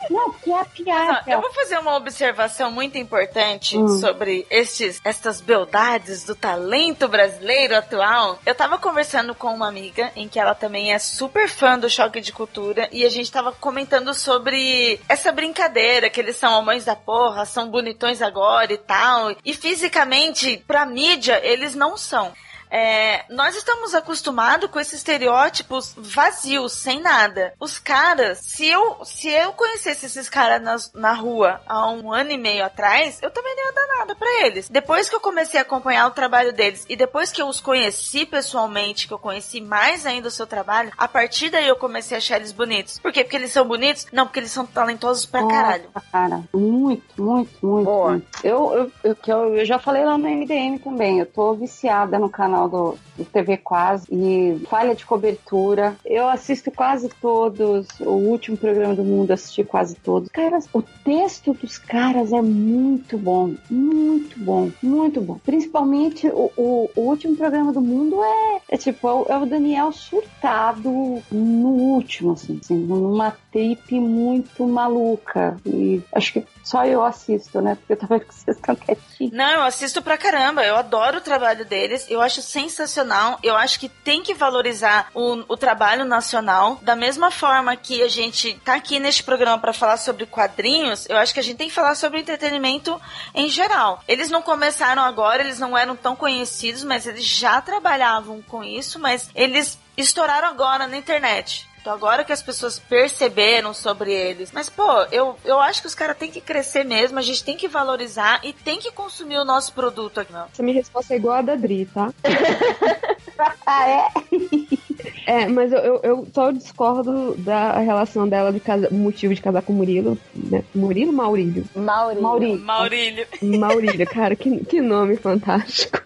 Não, 0.10 0.32
que 0.32 0.52
é 0.52 0.60
a 0.60 0.66
piada. 0.66 1.24
Não, 1.26 1.34
eu 1.34 1.42
vou 1.42 1.52
fazer 1.54 1.78
uma 1.80 1.96
observação 1.98 2.72
muito 2.72 2.98
importante 2.98 3.78
Hum. 3.78 3.88
sobre 3.88 4.46
estes, 4.50 5.02
estas 5.04 5.42
beldades 5.42 6.24
do 6.24 6.36
talento 6.36 7.08
brasileiro 7.08 7.76
atual. 7.76 8.40
Eu 8.46 8.54
tava 8.54 8.78
conversando 8.78 9.34
com 9.34 9.48
uma 9.48 9.68
amiga 9.68 10.12
em 10.16 10.28
que 10.30 10.40
ela 10.40 10.54
também 10.54 10.94
é 10.94 11.00
super 11.00 11.50
fã 11.50 11.78
do 11.78 11.90
choque 11.90 12.22
de 12.22 12.32
cultura 12.32 12.88
e 12.92 13.04
a 13.04 13.10
gente 13.10 13.32
tava 13.32 13.52
comentando 13.52 14.13
sobre 14.14 15.00
essa 15.08 15.32
brincadeira 15.32 16.10
que 16.10 16.20
eles 16.20 16.36
são 16.36 16.60
homens 16.60 16.86
da 16.86 16.96
porra, 16.96 17.46
são 17.46 17.70
bonitões 17.70 18.22
agora 18.22 18.72
e 18.72 18.78
tal. 18.78 19.36
E 19.44 19.54
fisicamente, 19.54 20.64
pra 20.68 20.86
mídia, 20.86 21.40
eles 21.44 21.76
não 21.76 21.98
são. 21.98 22.32
É, 22.76 23.24
nós 23.30 23.56
estamos 23.56 23.94
acostumados 23.94 24.68
com 24.72 24.80
esses 24.80 24.96
estereótipos 24.96 25.94
vazios, 25.96 26.74
sem 26.74 27.00
nada. 27.00 27.54
Os 27.60 27.78
caras, 27.78 28.40
se 28.40 28.68
eu, 28.68 29.06
se 29.06 29.30
eu 29.30 29.54
conhecesse 29.54 30.08
esses 30.08 30.28
caras 30.28 30.60
nas- 30.60 30.92
na, 30.94 31.14
rua 31.14 31.62
há 31.68 31.88
um 31.92 32.12
ano 32.12 32.32
e 32.32 32.38
meio 32.38 32.66
atrás, 32.66 33.20
eu 33.22 33.30
também 33.30 33.56
não 33.56 33.66
ia 33.66 33.72
dar 33.74 33.88
nada 34.00 34.16
pra 34.16 34.28
eles. 34.48 34.70
Depois 34.70 35.08
que 35.08 35.16
eu 35.16 35.20
comecei 35.20 35.60
a 35.60 35.62
acompanhar 35.64 36.08
o 36.08 36.12
trabalho 36.12 36.52
deles 36.52 36.84
e 36.90 36.96
depois 36.96 37.32
que 37.32 37.40
eu 37.40 37.48
os 37.48 37.62
conheci 37.62 38.26
pessoalmente, 38.26 39.08
que 39.08 39.14
eu 39.14 39.20
conheci 39.20 39.62
mais 39.62 40.08
ainda 40.08 40.28
o 40.30 40.32
seu 40.32 40.48
trabalho, 40.48 40.92
a 40.98 41.08
partir 41.08 41.52
daí 41.52 41.68
eu 41.68 41.76
comecei 41.76 42.18
a 42.18 42.18
achar 42.18 42.38
eles 42.38 42.52
bonitos. 42.52 42.98
Por 42.98 43.12
quê? 43.12 43.24
Porque 43.24 43.36
eles 43.36 43.52
são 43.52 43.68
bonitos? 43.68 44.08
Não, 44.12 44.26
porque 44.26 44.40
eles 44.40 44.52
são 44.52 44.66
talentosos 44.66 45.28
pra 45.28 45.46
caralho. 45.48 45.90
Cara, 46.12 46.42
muito, 46.52 47.22
muito, 47.22 47.52
muito. 47.64 47.90
muito. 47.92 48.28
Eu, 48.44 48.92
eu, 49.04 49.16
eu, 49.28 49.56
eu 49.58 49.66
já 49.66 49.78
falei 49.78 50.04
lá 50.04 50.18
no 50.18 50.28
MDM 50.28 50.80
também, 50.80 51.20
eu 51.20 51.26
tô 51.28 51.54
viciada 51.54 52.18
no 52.18 52.30
canal 52.30 52.63
do, 52.68 52.98
do 53.18 53.26
TV 53.26 53.58
Quase 53.58 54.08
e 54.12 54.60
falha 54.68 54.96
de 54.96 55.06
cobertura. 55.06 55.96
Eu 56.06 56.28
assisto 56.28 56.72
quase 56.72 57.10
todos, 57.22 57.88
o 58.00 58.12
último 58.12 58.58
programa 58.58 58.96
do 58.96 59.04
mundo 59.04 59.32
assisti 59.32 59.64
quase 59.64 59.96
todos. 59.96 60.30
Caras, 60.30 60.68
o 60.74 60.82
texto 60.82 61.54
dos 61.54 61.78
caras 61.78 62.32
é 62.34 62.42
muito 62.42 63.18
bom, 63.18 63.54
muito 63.70 64.40
bom, 64.40 64.72
muito 64.82 65.22
bom. 65.22 65.40
Principalmente 65.44 66.28
o, 66.28 66.52
o, 66.58 66.90
o 66.96 67.02
último 67.02 67.36
programa 67.36 67.72
do 67.72 67.82
mundo 67.82 68.24
é, 68.24 68.62
é 68.70 68.78
tipo, 68.78 69.08
é 69.08 69.38
o, 69.38 69.44
é 69.44 69.46
Daniel 69.46 69.92
surtado 69.92 71.22
no 71.32 71.70
último, 71.70 72.34
assim, 72.34 72.60
assim, 72.62 72.76
numa 72.76 73.32
tape 73.32 74.00
muito 74.00 74.66
maluca. 74.68 75.58
E 75.66 76.02
acho 76.12 76.34
que 76.34 76.46
só 76.64 76.86
eu 76.86 77.04
assisto, 77.04 77.62
né? 77.62 77.76
Porque 77.76 78.02
eu 78.02 78.08
com 78.08 78.32
vocês 78.32 78.58
tão 78.62 78.74
quietinhos. 78.74 79.34
Não, 79.34 79.52
eu 79.52 79.64
assisto 79.64 80.02
pra 80.02 80.18
caramba. 80.18 80.64
Eu 80.64 80.78
adoro 80.78 81.18
o 81.18 81.22
trabalho 81.22 81.66
deles. 81.66 82.06
Eu 82.10 82.22
acho 82.22 82.42
sensacional. 82.42 83.38
Eu 83.44 83.56
acho 83.56 83.78
que 83.78 83.90
tem 83.90 84.24
que 84.24 84.34
valorizar 84.34 85.10
o, 85.14 85.44
o 85.50 85.58
trabalho 85.58 86.06
nacional. 86.06 86.80
Da 86.82 86.96
mesma 86.96 87.30
forma 87.30 87.76
que 87.76 88.02
a 88.02 88.08
gente 88.08 88.54
tá 88.64 88.76
aqui 88.76 88.98
neste 88.98 89.24
programa 89.24 89.60
para 89.60 89.74
falar 89.74 89.98
sobre 89.98 90.26
quadrinhos, 90.26 91.06
eu 91.10 91.18
acho 91.18 91.34
que 91.34 91.40
a 91.42 91.44
gente 91.44 91.58
tem 91.58 91.68
que 91.68 91.76
falar 91.76 91.96
sobre 91.96 92.20
entretenimento 92.20 93.00
em 93.36 93.50
geral. 93.50 94.02
Eles 94.08 94.30
não 94.30 94.42
começaram 94.42 95.02
agora, 95.04 95.44
eles 95.44 95.60
não 95.60 95.78
eram 95.78 95.98
tão 95.98 96.16
conhecidos, 96.16 96.84
mas 96.84 97.06
eles 97.06 97.26
já 97.26 97.60
trabalhavam 97.60 98.42
com 98.42 98.64
isso, 98.64 99.00
mas 99.00 99.30
eles 99.36 99.78
estouraram 99.98 100.48
agora 100.48 100.88
na 100.88 100.98
internet. 100.98 101.68
Então 101.84 101.92
agora 101.92 102.24
que 102.24 102.32
as 102.32 102.42
pessoas 102.42 102.80
perceberam 102.80 103.74
sobre 103.74 104.10
eles. 104.14 104.54
Mas, 104.54 104.70
pô, 104.70 104.90
eu, 105.12 105.36
eu 105.44 105.60
acho 105.60 105.82
que 105.82 105.88
os 105.88 105.94
caras 105.94 106.16
têm 106.18 106.32
que 106.32 106.40
crescer 106.40 106.86
mesmo, 106.86 107.20
a 107.20 107.22
gente 107.22 107.44
tem 107.44 107.58
que 107.58 107.68
valorizar 107.68 108.40
e 108.42 108.54
tem 108.54 108.80
que 108.80 108.90
consumir 108.90 109.36
o 109.36 109.44
nosso 109.44 109.74
produto 109.74 110.22
aqui, 110.22 110.32
não. 110.32 110.46
Essa 110.46 110.64
minha 110.64 110.76
resposta 110.78 111.14
é 111.14 111.18
igual 111.18 111.40
a 111.40 111.42
da 111.42 111.56
Dri, 111.56 111.86
tá? 111.86 112.14
ah, 113.68 113.90
é? 113.90 114.08
É, 115.26 115.48
mas 115.48 115.72
eu, 115.72 115.80
eu, 115.80 116.00
eu 116.04 116.28
só 116.34 116.52
discordo 116.52 117.36
da 117.38 117.80
relação 117.80 118.28
dela 118.28 118.52
de 118.52 118.60
casa, 118.60 118.90
motivo 118.92 119.34
de 119.34 119.42
casar 119.42 119.62
com 119.62 119.74
o 119.74 119.76
Murilo. 119.76 120.18
Né? 120.34 120.64
Murilo 120.74 121.12
ou 121.12 121.18
Maurílio? 121.18 121.66
Maurílio. 121.76 122.22
Maurílio. 122.22 122.60
Maurílio. 122.62 123.28
Maurílio, 123.42 124.08
cara, 124.08 124.36
que, 124.36 124.64
que 124.66 124.82
nome 124.82 125.16
fantástico. 125.16 126.02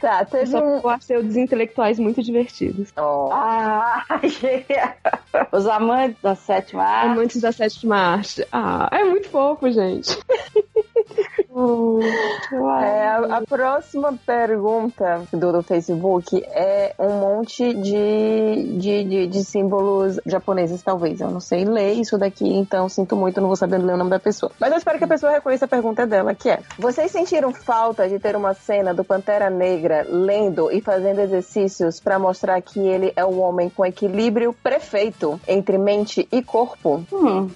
Tá, 0.00 0.24
teve 0.24 0.46
Só 0.46 0.58
um. 0.58 0.78
eu 0.78 0.88
acho 0.88 1.14
os 1.16 1.36
intelectuais 1.36 1.98
muito 1.98 2.22
divertidos. 2.22 2.92
Ah, 2.96 4.04
Os 5.52 5.66
amantes 5.66 6.20
da 6.22 6.34
sétima 6.34 6.84
arte. 6.84 7.06
Amantes 7.12 7.40
da 7.40 7.52
sétima 7.52 7.96
arte. 7.96 8.46
Ah, 8.52 8.88
é 8.92 9.04
muito 9.04 9.28
fofo, 9.28 9.70
gente. 9.70 10.16
É, 11.56 13.08
a, 13.08 13.38
a 13.38 13.42
próxima 13.42 14.12
pergunta 14.26 15.22
do, 15.32 15.52
do 15.52 15.62
Facebook 15.62 16.44
é 16.44 16.94
um 16.98 17.18
monte 17.18 17.72
de, 17.72 18.78
de, 18.78 19.04
de, 19.04 19.26
de 19.26 19.44
símbolos 19.44 20.20
japoneses, 20.26 20.82
talvez. 20.82 21.20
Eu 21.20 21.30
não 21.30 21.40
sei 21.40 21.64
ler 21.64 21.94
isso 21.94 22.18
daqui, 22.18 22.46
então 22.46 22.88
sinto 22.90 23.16
muito, 23.16 23.40
não 23.40 23.48
vou 23.48 23.56
saber 23.56 23.78
ler 23.78 23.94
o 23.94 23.96
nome 23.96 24.10
da 24.10 24.18
pessoa. 24.18 24.52
Mas 24.60 24.70
eu 24.70 24.76
espero 24.76 24.98
que 24.98 25.04
a 25.04 25.08
pessoa 25.08 25.32
reconheça 25.32 25.64
a 25.64 25.68
pergunta 25.68 26.06
dela, 26.06 26.34
que 26.34 26.50
é: 26.50 26.60
Vocês 26.78 27.10
sentiram 27.10 27.52
falta 27.54 28.06
de 28.06 28.18
ter 28.18 28.36
uma 28.36 28.52
cena 28.52 28.92
do 28.92 29.02
Pantera 29.02 29.48
Negra 29.48 30.06
lendo 30.06 30.70
e 30.70 30.82
fazendo 30.82 31.20
exercícios 31.20 32.00
para 32.00 32.18
mostrar 32.18 32.60
que 32.60 32.80
ele 32.80 33.12
é 33.16 33.24
um 33.24 33.40
homem 33.40 33.70
com 33.70 33.84
equilíbrio 33.86 34.52
perfeito 34.52 35.40
entre 35.48 35.78
mente 35.78 36.28
e 36.30 36.42
corpo? 36.42 37.02
Hum. 37.10 37.48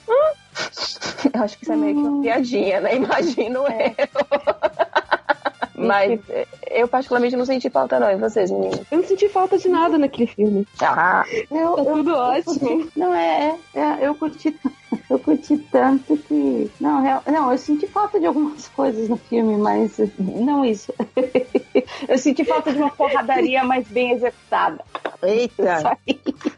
Eu 1.35 1.43
acho 1.43 1.59
que 1.59 1.65
isso 1.65 1.73
é 1.73 1.77
meio 1.77 1.95
que 1.95 2.01
uma 2.01 2.23
piadinha, 2.23 2.81
né? 2.81 2.97
Imagino 2.97 3.65
eu. 3.67 3.95
Mas 5.75 6.21
eu 6.71 6.87
particularmente 6.89 7.37
não 7.37 7.47
senti 7.47 7.71
falta 7.71 7.99
não, 7.99 8.11
e 8.11 8.17
vocês, 8.17 8.51
meninas? 8.51 8.81
Eu 8.91 8.99
não 8.99 9.05
senti 9.05 9.29
falta 9.31 9.57
de 9.57 9.69
nada 9.69 9.97
naquele 9.97 10.27
filme. 10.27 10.67
Ah, 10.81 11.25
Eu, 11.51 11.75
Tá 11.77 11.83
eu- 11.83 11.95
tudo 11.95 12.11
eu 12.11 12.17
ótimo. 12.17 12.59
curti- 12.59 12.91
não, 12.97 13.15
é, 13.15 13.59
é, 13.75 13.81
é, 13.81 14.07
eu 14.07 14.15
curti, 14.15 14.59
eu 15.09 15.19
curti 15.19 15.57
tanto 15.71 16.17
que. 16.17 16.71
Não, 16.81 17.03
real- 17.03 17.23
não, 17.27 17.51
eu 17.53 17.59
senti 17.59 17.87
falta 17.87 18.19
de 18.19 18.27
algumas 18.27 18.69
coisas 18.75 19.09
no 19.09 19.17
filme, 19.17 19.57
mas 19.57 19.99
não 20.19 20.65
isso. 20.65 20.93
eu 22.09 22.19
senti 22.19 22.45
falta 22.45 22.73
de 22.73 22.79
uma 22.79 22.91
porradaria 22.91 23.63
mais 23.65 23.87
bem 23.89 24.13
executada. 24.13 24.83
Eita! 25.23 25.81
Só. 25.81 25.97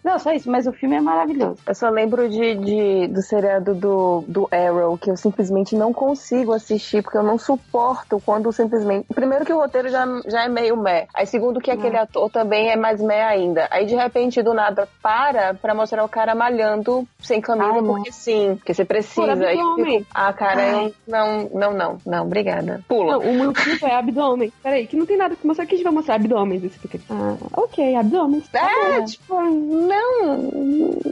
Não, 0.05 0.19
só 0.19 0.33
isso, 0.33 0.51
mas 0.51 0.67
o 0.67 0.73
filme 0.73 0.97
é 0.97 1.01
maravilhoso. 1.01 1.59
Eu 1.67 1.75
só 1.75 1.89
lembro 1.89 2.29
de, 2.29 2.55
de- 2.57 3.07
do 3.09 3.23
seriado 3.23 3.75
do, 3.75 4.25
do 4.27 4.49
Arrow, 4.51 4.97
que 4.99 5.11
eu 5.11 5.17
simplesmente 5.17 5.75
não 5.77 5.93
consigo 5.93 6.53
assistir, 6.53 7.03
porque 7.03 7.17
eu 7.19 7.23
não 7.23 7.39
suporto 7.39 8.21
quando 8.25 8.53
simplesmente. 8.53 9.07
Primeiro 9.13 9.45
que 9.45 9.53
o 9.53 9.59
roteiro 9.59 9.89
já, 9.89 10.05
já 10.27 10.45
é 10.45 10.49
meio 10.49 10.77
meh. 10.77 11.07
Aí 11.15 11.27
segundo 11.27 11.61
que 11.61 11.71
aquele 11.71 11.97
ator 11.97 12.31
também 12.31 12.71
é 12.71 12.77
mais 12.77 13.01
meh 13.01 13.23
ainda. 13.23 13.67
Aí 13.71 13.85
de 13.87 13.95
repente, 13.95 14.43
do 14.43 14.55
nada, 14.55 14.89
para 15.03 15.55
pra 15.55 15.75
mostrar 15.75 16.05
o 16.05 16.09
cara 16.09 16.35
malhando 16.35 17.07
sem 17.21 17.41
camisa, 17.41 17.73
Ai, 17.75 17.83
porque 17.83 18.13
sim, 18.23 18.57
porque 18.57 18.73
você 18.73 18.85
precisa. 18.85 19.15
Por 19.15 19.31
Aí 19.31 19.59
eu 19.59 19.73
abdômen. 19.73 20.07
ah, 20.15 20.33
cara, 20.33 20.69
eu 20.69 20.79
Ai. 20.79 20.95
não, 21.07 21.51
não, 21.53 21.73
não, 21.73 21.99
não, 22.07 22.27
obrigada. 22.27 22.83
Pula. 22.89 23.13
Não, 23.13 23.21
o 23.21 23.35
motivo 23.35 23.85
é 23.87 23.95
abdômen. 23.95 24.53
Peraí, 24.63 24.87
que 24.87 24.97
não 24.97 25.07
tem 25.07 25.17
nada 25.17 25.37
que 25.37 25.47
mostrar. 25.47 25.67
Que 25.67 25.75
a 25.75 25.77
gente 25.77 25.85
vai 25.85 25.93
mostrar 25.93 26.15
abdômen. 26.15 26.71
Ah, 27.11 27.37
ok, 27.55 27.97
abdômen. 27.97 28.43
É, 28.53 29.05
tipo, 29.05 29.41
não, 29.41 30.49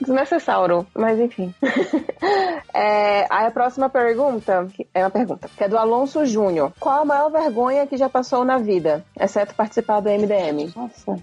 desnecessário, 0.01 0.87
mas 0.95 1.19
enfim. 1.19 1.53
É, 2.73 3.27
aí 3.31 3.47
a 3.47 3.51
próxima 3.51 3.89
pergunta 3.89 4.69
é 4.95 5.01
uma 5.01 5.11
pergunta, 5.11 5.51
que 5.57 5.65
é 5.65 5.69
do 5.69 5.77
Alonso 5.77 6.25
Júnior. 6.25 6.73
Qual 6.79 7.03
a 7.03 7.05
maior 7.05 7.31
vergonha 7.31 7.87
que 7.87 7.97
já 7.97 8.09
passou 8.09 8.45
na 8.45 8.59
vida, 8.59 9.05
exceto 9.19 9.55
participar 9.55 10.01
do 10.01 10.09
MDM? 10.09 10.73
Nossa. 10.77 11.19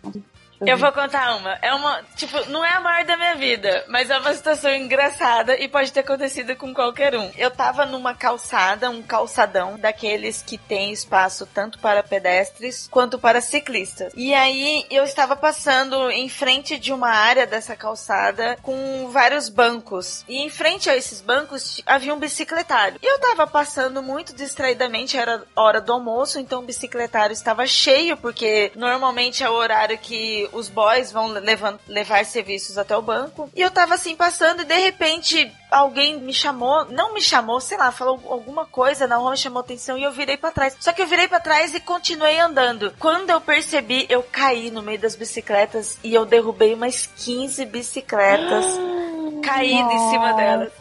Eu 0.66 0.77
vou 0.77 0.92
contar 0.92 1.36
uma. 1.36 1.58
É 1.61 1.74
uma, 1.74 2.02
tipo, 2.16 2.50
não 2.50 2.64
é 2.66 2.74
a 2.74 2.80
maior 2.80 3.06
da 3.06 3.18
minha 3.18 3.36
vida, 3.36 3.86
mas 3.88 4.10
é 4.10 4.18
uma 4.18 4.34
situação 4.34 4.74
engraçada 4.74 5.56
e 5.58 5.68
pode 5.68 5.92
ter 5.92 6.00
acontecido 6.00 6.56
com 6.56 6.74
qualquer 6.74 7.16
um. 7.16 7.30
Eu 7.38 7.52
tava 7.52 7.86
numa 7.86 8.14
calçada, 8.14 8.90
um 8.90 9.03
calçadão 9.03 9.77
daqueles 9.77 10.42
que 10.42 10.58
tem 10.58 10.92
espaço 10.92 11.48
tanto 11.53 11.80
para 11.80 12.02
pedestres 12.02 12.88
quanto 12.90 13.19
para 13.19 13.42
ciclistas. 13.42 14.14
E 14.16 14.34
aí 14.34 14.86
eu 14.90 15.03
estava 15.03 15.36
passando 15.36 16.10
em 16.10 16.30
frente 16.30 16.77
de 16.80 16.92
uma 16.92 17.10
área 17.10 17.45
dessa 17.45 17.76
calçada 17.76 18.58
com 18.61 19.10
vários 19.11 19.50
bancos. 19.50 20.24
E 20.27 20.38
em 20.38 20.50
frente 20.50 20.90
a 20.90 20.95
esses 20.95 21.22
bancos 21.22 21.82
havia 21.86 22.14
um 22.14 22.19
bicicletário. 22.19 23.00
E 23.02 23.06
eu 23.06 23.19
tava 23.19 23.45
passando 23.45 24.02
muito 24.02 24.36
distraidamente, 24.36 25.18
era 25.18 25.44
hora 25.56 25.80
do 25.80 25.94
almoço, 25.94 26.40
então 26.40 26.60
o 26.60 26.66
bicicletário 26.66 27.34
estava 27.34 27.66
cheio, 27.68 28.18
porque 28.18 28.72
normalmente 28.76 29.44
é 29.44 29.50
o 29.50 29.53
horário 29.53 29.98
que 29.98 30.47
os 30.53 30.69
boys 30.69 31.11
vão 31.11 31.27
levan- 31.27 31.80
levar 31.88 32.26
serviços 32.26 32.77
até 32.77 32.95
o 32.98 33.01
banco. 33.01 33.50
E 33.56 33.61
eu 33.61 33.69
tava 33.72 33.95
assim 33.95 34.16
passando 34.16 34.61
e 34.61 34.66
de 34.66 34.77
repente 34.77 35.51
alguém 35.69 36.19
me 36.19 36.34
chamou, 36.34 36.85
não 36.85 37.14
me 37.14 37.22
chamou, 37.22 37.59
sei 37.59 37.77
lá, 37.77 37.92
falou 37.92 38.19
alguma 38.30 38.66
coisa, 38.66 39.06
não 39.08 39.30
me 39.30 39.38
chamou 39.38 39.59
atenção 39.59 39.98
e 39.98 40.03
eu 40.03 40.11
virei 40.11 40.38
pra 40.38 40.51
trás. 40.51 40.76
Só 40.80 40.92
que 40.93 41.01
eu 41.01 41.08
virei 41.08 41.27
pra 41.27 41.40
trás 41.40 41.74
e 41.74 41.80
continuei 41.80 42.40
andando. 42.40 42.93
Quando 43.00 43.30
eu 43.30 43.42
percebi, 43.42 44.06
eu 44.09 44.24
caí 44.24 44.72
no 44.72 44.82
meio 44.82 45.00
das 45.00 45.16
bicicletas 45.16 45.98
e 46.03 46.14
eu 46.14 46.26
derrubei 46.26 46.74
umas 46.74 47.06
15 47.17 47.66
bicicletas 47.66 48.66
caídas 49.43 49.93
em 49.93 50.09
cima 50.09 50.34
delas. 50.34 50.72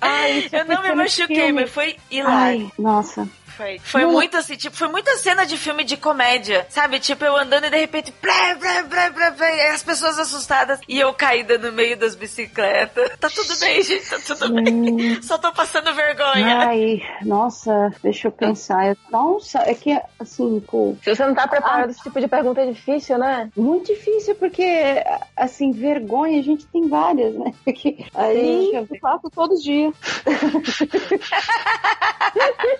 Ai, 0.00 0.48
eu 0.52 0.64
não 0.66 0.82
me 0.82 0.94
machuquei, 0.94 1.36
filme. 1.36 1.52
mas 1.62 1.70
foi 1.70 1.96
hilário. 2.10 2.66
Ai, 2.66 2.72
nossa. 2.78 3.26
Foi, 3.56 3.78
foi 3.78 4.02
Não. 4.02 4.12
muito 4.12 4.36
assim, 4.36 4.54
tipo, 4.56 4.76
foi 4.76 4.88
muita 4.88 5.16
cena 5.16 5.46
de 5.46 5.56
filme 5.56 5.82
de 5.82 5.96
comédia, 5.96 6.66
sabe? 6.68 6.98
Tipo, 7.00 7.24
eu 7.24 7.36
andando 7.36 7.64
e 7.66 7.70
de 7.70 7.78
repente, 7.78 8.12
blé, 8.20 8.54
blé, 8.56 8.82
blé, 8.82 9.10
blé, 9.10 9.30
blé, 9.30 9.56
e 9.56 9.68
as 9.70 9.82
pessoas 9.82 10.18
assustadas 10.18 10.78
e 10.88 11.00
eu 11.00 11.14
caída 11.14 11.56
no 11.56 11.72
meio 11.72 11.96
das 11.96 12.14
bicicletas. 12.14 13.10
Tá 13.18 13.30
tudo 13.30 13.58
bem, 13.58 13.82
gente, 13.82 14.08
tá 14.10 14.18
tudo 14.26 14.52
bem. 14.52 15.22
Só 15.22 15.38
tô 15.38 15.50
passando 15.52 15.94
vergonha. 15.94 16.58
Ai, 16.68 17.00
nossa, 17.22 17.90
deixa 18.02 18.28
eu 18.28 18.32
pensar. 18.32 18.88
Eu- 18.88 18.96
Nossa, 19.10 19.60
é 19.60 19.74
que, 19.74 19.98
assim, 20.20 20.60
pô. 20.68 20.94
Se 21.02 21.14
você 21.14 21.24
não 21.26 21.34
tá 21.34 21.48
preparado, 21.48 21.90
esse 21.90 22.02
tipo 22.02 22.20
de 22.20 22.28
pergunta 22.28 22.60
é 22.60 22.66
difícil, 22.70 23.16
né? 23.18 23.50
Muito 23.56 23.86
difícil, 23.86 24.34
porque, 24.34 25.02
assim, 25.36 25.70
vergonha 25.72 26.38
a 26.38 26.42
gente 26.42 26.66
tem 26.66 26.88
várias, 26.88 27.34
né? 27.34 27.52
Porque, 27.64 28.04
aí, 28.14 28.70
ver. 28.72 28.86
eu 28.90 28.98
faço 29.00 29.30
todos 29.30 29.58
os 29.58 29.64
dias. 29.64 29.94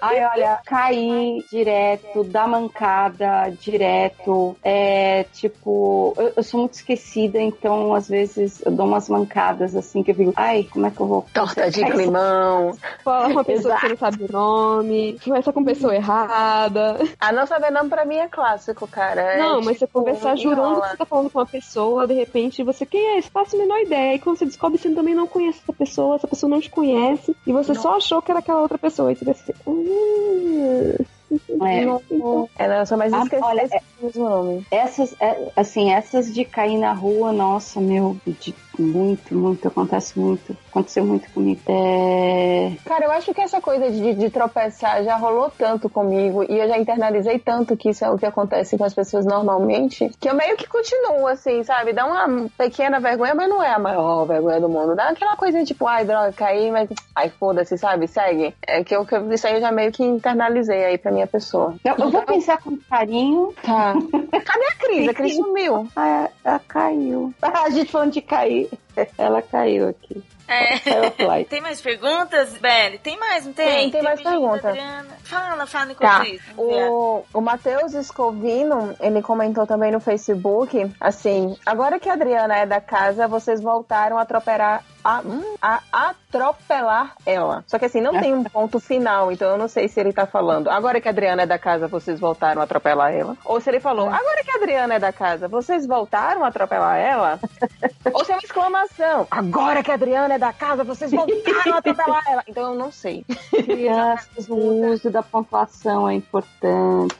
Ai, 0.01 0.25
olha, 0.25 0.61
cair 0.67 1.45
direto, 1.49 2.25
dar 2.25 2.49
mancada 2.49 3.51
direto. 3.61 4.57
É 4.63 5.25
tipo, 5.33 6.13
eu, 6.17 6.33
eu 6.37 6.43
sou 6.43 6.61
muito 6.61 6.75
esquecida, 6.75 7.41
então 7.41 7.95
às 7.95 8.09
vezes 8.09 8.61
eu 8.67 8.73
dou 8.73 8.87
umas 8.87 9.09
mancadas 9.09 9.77
assim 9.77 10.03
que 10.03 10.11
eu 10.11 10.15
fico, 10.15 10.33
ai, 10.37 10.65
como 10.65 10.87
é 10.87 10.91
que 10.91 11.01
eu 11.01 11.07
vou. 11.07 11.25
Torta 11.33 11.71
de 11.71 11.85
climão. 11.85 12.77
Fala 13.05 13.27
com 13.27 13.33
uma 13.33 13.45
pessoa 13.45 13.75
que 13.77 13.81
você 13.81 13.87
não 13.89 13.95
Exato. 13.95 14.17
sabe 14.17 14.25
o 14.25 14.33
nome. 14.33 15.19
Conversa 15.25 15.53
com 15.53 15.65
pessoa 15.65 15.95
errada. 15.95 16.99
Ah, 17.21 17.33
não 17.33 17.47
saber 17.47 17.71
nome 17.71 17.89
pra 17.89 18.05
mim 18.05 18.17
é 18.17 18.29
clássico, 18.29 18.89
cara. 18.89 19.21
É, 19.21 19.39
não, 19.39 19.61
mas 19.63 19.79
você 19.79 19.87
tipo, 19.87 20.01
conversar 20.01 20.37
jurando 20.37 20.81
que 20.81 20.89
você 20.89 20.97
tá 20.97 21.07
falando 21.07 21.31
com 21.31 21.39
uma 21.39 21.47
pessoa, 21.47 22.07
de 22.07 22.15
repente 22.15 22.65
você, 22.65 22.85
quem 22.85 23.17
é? 23.17 23.21
Você 23.21 23.31
passa 23.31 23.57
a 23.57 23.59
menor 23.59 23.79
ideia. 23.81 24.15
E 24.15 24.19
quando 24.19 24.39
você 24.39 24.47
descobre, 24.47 24.79
você 24.79 24.91
também 24.91 25.15
não 25.15 25.27
conhece 25.27 25.61
essa 25.63 25.73
pessoa, 25.73 26.17
essa 26.17 26.27
pessoa 26.27 26.51
não 26.51 26.61
te 26.61 26.71
conhece, 26.71 27.37
e 27.47 27.53
você 27.53 27.75
só 27.75 27.97
achou 27.97 28.21
que 28.21 28.31
era 28.31 28.41
aquela 28.41 28.63
outra 28.63 28.79
pessoa. 28.79 29.13
E 29.13 29.17
você 29.17 29.25
pensa 29.25 29.43
assim, 29.43 29.53
hum, 29.67 30.56
É, 31.61 31.85
não, 32.69 32.77
eu 32.77 32.87
sou 32.87 32.97
mais 32.97 33.13
Ah, 33.13 33.23
esquecida 33.23 33.47
olha, 33.47 33.63
esse 33.65 33.81
mesmo 34.01 34.29
nome. 34.29 34.67
Essas, 34.71 35.15
é, 35.21 35.53
assim, 35.57 35.91
essas 35.93 36.33
de 36.33 36.45
cair 36.45 36.79
na 36.79 36.93
rua, 36.93 37.33
nossa, 37.33 37.81
meu, 37.81 38.17
de- 38.27 38.55
muito, 38.83 39.35
muito, 39.35 39.69
acontece 39.69 40.19
muito. 40.19 40.57
Aconteceu 40.71 41.05
muito 41.05 41.31
comigo. 41.33 41.61
É... 41.69 42.73
Cara, 42.85 43.07
eu 43.07 43.11
acho 43.13 43.33
que 43.33 43.41
essa 43.41 43.61
coisa 43.61 43.91
de, 43.91 44.15
de 44.15 44.31
tropeçar 44.31 45.03
já 45.05 45.17
rolou 45.17 45.51
tanto 45.51 45.89
comigo 45.89 46.45
e 46.45 46.59
eu 46.59 46.69
já 46.69 46.79
internalizei 46.79 47.39
tanto 47.39 47.77
que 47.77 47.91
isso 47.91 48.05
é 48.05 48.11
o 48.11 48.19
que 48.19 48.27
acontece 48.27 48.77
com 48.77 48.85
as 48.85 48.95
pessoas 48.95 49.25
normalmente, 49.25 50.11
que 50.21 50.29
eu 50.29 50.35
meio 50.35 50.57
que 50.57 50.67
continuo 50.69 51.27
assim, 51.27 51.63
sabe? 51.65 51.93
Dá 51.93 52.07
uma 52.07 52.49
pequena 52.59 53.01
vergonha, 53.01 53.35
mas 53.35 53.49
não 53.49 53.63
é 53.63 53.73
a 53.73 53.79
maior 53.79 54.25
vergonha 54.27 54.61
do 54.61 54.69
mundo. 54.69 54.95
Dá 54.95 55.09
aquela 55.09 55.37
coisa 55.37 55.65
tipo, 55.65 55.87
ai, 55.87 56.05
droga, 56.05 56.33
caí, 56.33 56.71
mas 56.71 56.89
ai, 57.15 57.31
foda-se, 57.31 57.77
sabe? 57.79 58.07
Segue. 58.07 58.55
É 58.67 58.85
que 58.85 58.95
eu, 58.95 59.05
que 59.05 59.15
eu- 59.15 59.33
isso 59.33 59.47
aí 59.47 59.55
eu 59.55 59.61
já 59.61 59.73
meio 59.73 59.91
que 59.93 60.05
internalizei 60.05 60.85
aí 60.85 60.99
pra 60.99 61.11
minha 61.13 61.27
pessoa. 61.27 61.75
Eu, 61.85 61.95
eu 61.99 62.11
vou 62.11 62.23
pensar 62.23 62.59
com 62.63 62.77
carinho. 62.89 63.53
Tá. 63.63 63.95
Cadê 64.47 64.65
a 64.67 64.77
Cris? 64.79 65.09
A 65.09 65.15
Cris 65.15 65.35
sumiu. 65.37 65.89
Ah, 65.97 66.29
ela 66.45 66.61
caiu. 66.67 67.33
Ah, 67.43 67.63
a 67.67 67.71
gente 67.71 67.91
falando 67.91 68.13
de 68.13 68.21
cair. 68.21 68.66
right? 68.73 68.86
Ela 69.19 69.43
caiu 69.43 69.89
aqui. 69.89 70.23
É. 70.49 70.79
Tem 71.45 71.61
mais 71.61 71.81
perguntas, 71.81 72.53
Belle? 72.59 72.99
Tem 72.99 73.19
mais, 73.19 73.45
não 73.45 73.53
tem? 73.53 73.67
Tem, 73.67 73.91
tem 73.91 74.03
mais 74.03 74.21
pedido 74.21 74.41
da 74.41 74.49
pergunta. 74.49 74.69
Adriana. 74.69 75.17
Fala, 75.25 75.67
fala 75.67 75.93
enquanto 75.93 76.19
Tá. 76.19 76.29
isso. 76.29 76.45
Vamos 76.55 76.73
ver. 76.73 76.89
O, 76.89 77.25
o 77.35 77.41
Matheus 77.41 77.93
Scovino, 78.07 78.95
ele 79.01 79.23
comentou 79.23 79.67
também 79.67 79.91
no 79.91 79.99
Facebook, 79.99 80.89
assim, 81.01 81.57
agora 81.67 81.99
que 81.99 82.09
a 82.09 82.13
Adriana 82.13 82.59
é 82.59 82.67
da 82.67 82.81
casa, 82.81 83.27
vocês 83.27 83.61
voltaram 83.61 84.19
a 84.19 84.23
atropelar 84.23 84.85
a, 85.03 85.21
hum, 85.21 85.55
a 85.63 85.81
atropelar 85.93 87.15
ela. 87.25 87.65
Só 87.67 87.79
que 87.79 87.85
assim, 87.85 88.01
não 88.01 88.21
tem 88.21 88.35
um 88.35 88.43
ponto 88.45 88.79
final, 88.81 89.31
então 89.33 89.51
eu 89.51 89.59
não 89.59 89.69
sei 89.69 89.89
se 89.89 89.99
ele 90.01 90.13
tá 90.13 90.27
falando, 90.27 90.69
agora 90.69 91.01
que 91.01 91.09
a 91.09 91.11
Adriana 91.13 91.43
é 91.43 91.47
da 91.47 91.59
casa, 91.59 91.87
vocês 91.89 92.19
voltaram 92.21 92.61
a 92.61 92.65
atropelar 92.65 93.13
ela. 93.13 93.37
Ou 93.45 93.61
se 93.61 93.71
ele 93.71 93.81
falou, 93.81 94.09
agora 94.09 94.45
que 94.45 94.51
a 94.51 94.57
Adriana 94.57 94.95
é 94.95 94.99
da 94.99 95.13
casa, 95.13 95.49
vocês 95.49 95.87
voltaram 95.87 96.45
a 96.45 96.49
atropelar 96.49 96.99
ela. 96.99 97.41
Ou 98.13 98.25
se 98.25 98.33
é 98.33 98.35
uma 98.35 98.43
exclamação, 98.43 98.86
agora 99.31 99.83
que 99.83 99.91
a 99.91 99.95
Adriana 99.95 100.35
é 100.35 100.39
da 100.39 100.53
casa, 100.53 100.85
vocês 100.85 101.11
voltaram 101.11 101.75
a 101.75 101.79
atropelar 101.79 102.23
ela. 102.29 102.45
Então 102.47 102.73
eu 102.73 102.79
não 102.79 102.91
sei. 102.93 103.25
Crianças, 103.51 104.49
o 104.49 104.57
uso 104.57 105.11
da 105.11 105.23
pontuação 105.23 106.09
é 106.09 106.15
importante. 106.15 107.17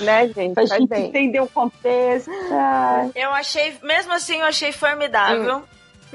Né, 0.00 0.28
gente? 0.28 0.54
Pra 0.54 0.66
Faz 0.66 0.80
gente 0.80 0.88
bem. 0.88 1.06
entender 1.06 1.40
o 1.40 1.46
contexto. 1.46 2.30
Ai. 2.50 3.10
Eu 3.14 3.30
achei, 3.30 3.76
mesmo 3.82 4.12
assim, 4.12 4.38
eu 4.38 4.46
achei 4.46 4.72
formidável. 4.72 5.62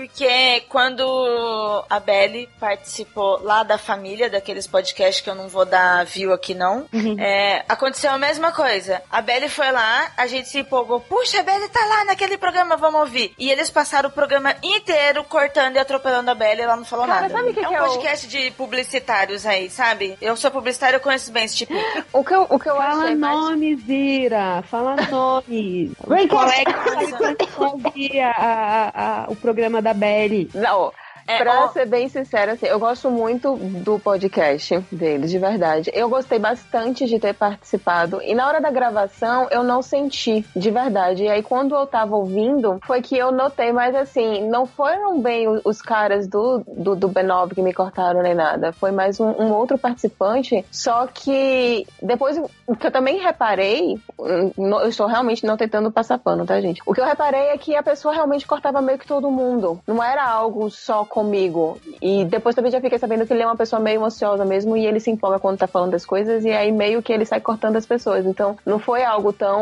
Porque 0.01 0.63
quando 0.67 1.85
a 1.89 1.99
Belly 1.99 2.49
participou 2.59 3.39
lá 3.43 3.61
da 3.63 3.77
família, 3.77 4.29
daqueles 4.29 4.65
podcasts 4.65 5.21
que 5.23 5.29
eu 5.29 5.35
não 5.35 5.47
vou 5.47 5.63
dar 5.63 6.03
view 6.05 6.33
aqui 6.33 6.55
não, 6.55 6.85
é, 7.19 7.63
aconteceu 7.69 8.09
a 8.11 8.17
mesma 8.17 8.51
coisa. 8.51 9.01
A 9.11 9.21
Belly 9.21 9.47
foi 9.47 9.71
lá, 9.71 10.11
a 10.17 10.25
gente 10.25 10.47
se 10.49 10.59
empolgou, 10.59 10.99
puxa, 10.99 11.39
a 11.39 11.43
Belly 11.43 11.69
tá 11.69 11.85
lá 11.85 12.05
naquele 12.05 12.37
programa, 12.37 12.75
vamos 12.77 12.99
ouvir. 13.01 13.33
E 13.37 13.51
eles 13.51 13.69
passaram 13.69 14.09
o 14.09 14.11
programa 14.11 14.55
inteiro 14.63 15.23
cortando 15.23 15.75
e 15.75 15.79
atropelando 15.79 16.31
a 16.31 16.35
Belly, 16.35 16.61
ela 16.61 16.75
não 16.75 16.85
falou 16.85 17.05
Cara, 17.05 17.21
nada. 17.21 17.33
sabe 17.33 17.51
o 17.51 17.53
que 17.53 17.59
é 17.59 17.67
um 17.67 17.69
que 17.69 17.75
é 17.75 17.81
o- 17.83 17.85
podcast 17.87 18.27
de 18.27 18.51
publicitários 18.51 19.45
aí, 19.45 19.69
sabe? 19.69 20.17
Eu 20.21 20.35
sou 20.35 20.49
publicitário, 20.49 20.95
eu 20.97 21.01
conheço 21.01 21.31
bem 21.31 21.45
esse 21.45 21.57
tipo. 21.57 21.73
O 22.13 22.23
que 22.23 22.33
eu, 22.35 22.45
o 22.49 22.59
que 22.59 22.69
eu 22.69 22.75
Fala 22.75 23.03
achei 23.03 23.15
mais... 23.15 23.35
nomes, 23.39 23.87
Ira. 23.87 24.63
Fala 24.69 24.95
nomes. 25.09 25.91
Vem 26.07 26.27
cá. 26.27 26.35
Colega 26.35 27.35
que 27.35 27.49
ouvia 27.63 28.29
a- 28.31 28.91
a- 28.93 29.25
o 29.29 29.35
programa 29.35 29.81
da 29.81 29.90
Belly. 29.93 30.49
Não, 30.53 30.91
pra 31.25 31.67
ser 31.69 31.85
bem 31.85 32.07
sincera, 32.09 32.53
assim, 32.53 32.65
eu 32.65 32.79
gosto 32.79 33.09
muito 33.09 33.55
do 33.55 33.99
podcast 33.99 34.79
deles, 34.91 35.31
de 35.31 35.39
verdade. 35.39 35.91
Eu 35.93 36.09
gostei 36.09 36.39
bastante 36.39 37.05
de 37.05 37.19
ter 37.19 37.33
participado. 37.33 38.21
E 38.21 38.33
na 38.33 38.47
hora 38.47 38.61
da 38.61 38.71
gravação, 38.71 39.47
eu 39.51 39.63
não 39.63 39.81
senti, 39.81 40.45
de 40.55 40.71
verdade. 40.71 41.23
E 41.23 41.29
aí, 41.29 41.43
quando 41.43 41.75
eu 41.75 41.85
tava 41.85 42.15
ouvindo, 42.15 42.79
foi 42.85 43.01
que 43.01 43.17
eu 43.17 43.31
notei, 43.31 43.71
mas 43.71 43.95
assim, 43.95 44.47
não 44.47 44.65
foram 44.65 45.21
bem 45.21 45.47
os 45.63 45.81
caras 45.81 46.27
do, 46.27 46.63
do, 46.67 46.95
do 46.95 47.09
B9 47.09 47.55
que 47.55 47.61
me 47.61 47.73
cortaram 47.73 48.21
nem 48.21 48.33
nada. 48.33 48.71
Foi 48.73 48.91
mais 48.91 49.19
um, 49.19 49.29
um 49.29 49.53
outro 49.53 49.77
participante. 49.77 50.65
Só 50.71 51.07
que 51.07 51.85
depois, 52.01 52.39
o 52.67 52.75
que 52.75 52.87
eu 52.87 52.91
também 52.91 53.19
reparei, 53.19 53.99
hum, 54.19 54.51
eu 54.57 54.87
estou 54.87 55.07
realmente 55.07 55.45
não 55.45 55.57
tentando 55.57 55.91
passar 55.91 56.17
pano, 56.17 56.45
tá, 56.45 56.59
gente? 56.61 56.81
O 56.85 56.93
que 56.93 57.01
eu 57.01 57.05
reparei 57.05 57.47
é 57.47 57.57
que 57.57 57.75
a 57.75 57.83
pessoa 57.83 58.13
realmente 58.13 58.47
cortava 58.47 58.81
meio 58.81 58.97
que 58.97 59.07
todo 59.07 59.31
mundo. 59.31 59.79
Não 59.87 60.03
era 60.03 60.25
algo 60.25 60.69
só 60.69 61.05
comigo. 61.11 61.77
E 62.01 62.23
depois 62.25 62.55
também 62.55 62.71
já 62.71 62.79
fiquei 62.79 62.97
sabendo 62.97 63.25
que 63.27 63.33
ele 63.33 63.43
é 63.43 63.45
uma 63.45 63.55
pessoa 63.57 63.79
meio 63.81 64.03
ansiosa 64.03 64.45
mesmo 64.45 64.77
e 64.77 64.85
ele 64.85 64.99
se 64.99 65.11
empolga 65.11 65.39
quando 65.39 65.57
tá 65.59 65.67
falando 65.67 65.91
das 65.91 66.05
coisas 66.05 66.45
e 66.45 66.49
aí 66.51 66.71
meio 66.71 67.01
que 67.01 67.11
ele 67.11 67.25
sai 67.25 67.41
cortando 67.41 67.75
as 67.75 67.85
pessoas. 67.85 68.25
Então, 68.25 68.55
não 68.65 68.79
foi 68.79 69.03
algo 69.03 69.33
tão, 69.33 69.61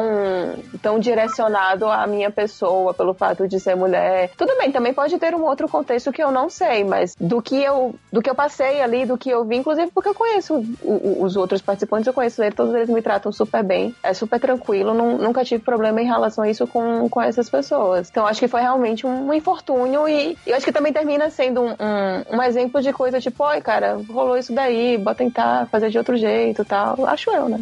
tão 0.82 1.00
direcionado 1.00 1.88
à 1.88 2.06
minha 2.06 2.30
pessoa 2.30 2.94
pelo 2.94 3.14
fato 3.16 3.48
de 3.48 3.60
ser 3.60 3.76
mulher. 3.76 4.30
Tudo 4.38 4.56
bem, 4.58 4.72
também 4.72 4.94
pode 4.94 5.18
ter 5.18 5.34
um 5.34 5.44
outro 5.44 5.68
contexto 5.68 6.11
que 6.11 6.22
eu 6.24 6.32
não 6.32 6.50
sei, 6.50 6.84
mas 6.84 7.16
do 7.19 7.42
que 7.42 7.61
eu, 7.61 7.95
do 8.14 8.22
que 8.22 8.30
eu 8.30 8.36
passei 8.36 8.82
ali, 8.82 9.06
do 9.06 9.18
que 9.18 9.30
eu 9.30 9.44
vi, 9.44 9.58
inclusive 9.58 9.90
porque 9.94 10.10
eu 10.10 10.14
conheço 10.16 10.64
os 10.84 11.36
outros 11.36 11.61
participantes, 11.61 12.08
eu 12.08 12.14
conheço 12.14 12.42
eles, 12.44 12.53
todos 12.56 12.76
eles 12.76 12.90
me 12.90 13.02
tratam 13.02 13.32
super 13.32 13.64
bem, 13.64 13.95
é 14.03 14.14
super 14.14 14.40
tranquilo, 14.40 14.94
nun- 14.94 15.18
nunca 15.18 15.44
tive 15.44 15.64
problema 15.64 16.00
em 16.02 16.06
relação 16.06 16.44
a 16.44 16.50
isso 16.50 16.68
com, 16.68 17.10
com 17.10 17.22
essas 17.22 17.50
pessoas. 17.50 18.08
Então 18.10 18.26
acho 18.28 18.40
que 18.40 18.48
foi 18.48 18.61
realmente 18.61 19.06
um 19.08 19.34
infortúnio 19.34 20.08
e 20.08 20.38
eu 20.45 20.56
acho 20.56 20.66
que 20.66 20.72
também 20.72 20.94
termina 20.94 21.30
sendo 21.40 21.61
um, 21.61 21.69
um, 21.69 22.38
um 22.38 22.43
exemplo 22.43 22.82
de 22.82 22.92
coisa 22.92 23.22
tipo, 23.22 23.42
oi, 23.45 23.61
cara, 23.61 23.98
rolou 24.09 24.38
isso 24.38 24.53
daí, 24.53 24.98
bota 24.98 25.19
tentar 25.19 25.68
fazer 25.68 25.90
de 25.90 25.98
outro 25.98 26.18
jeito 26.18 26.64
e 26.64 26.66
tal. 26.66 27.06
Acho 27.06 27.32
eu, 27.32 27.48
né? 27.48 27.61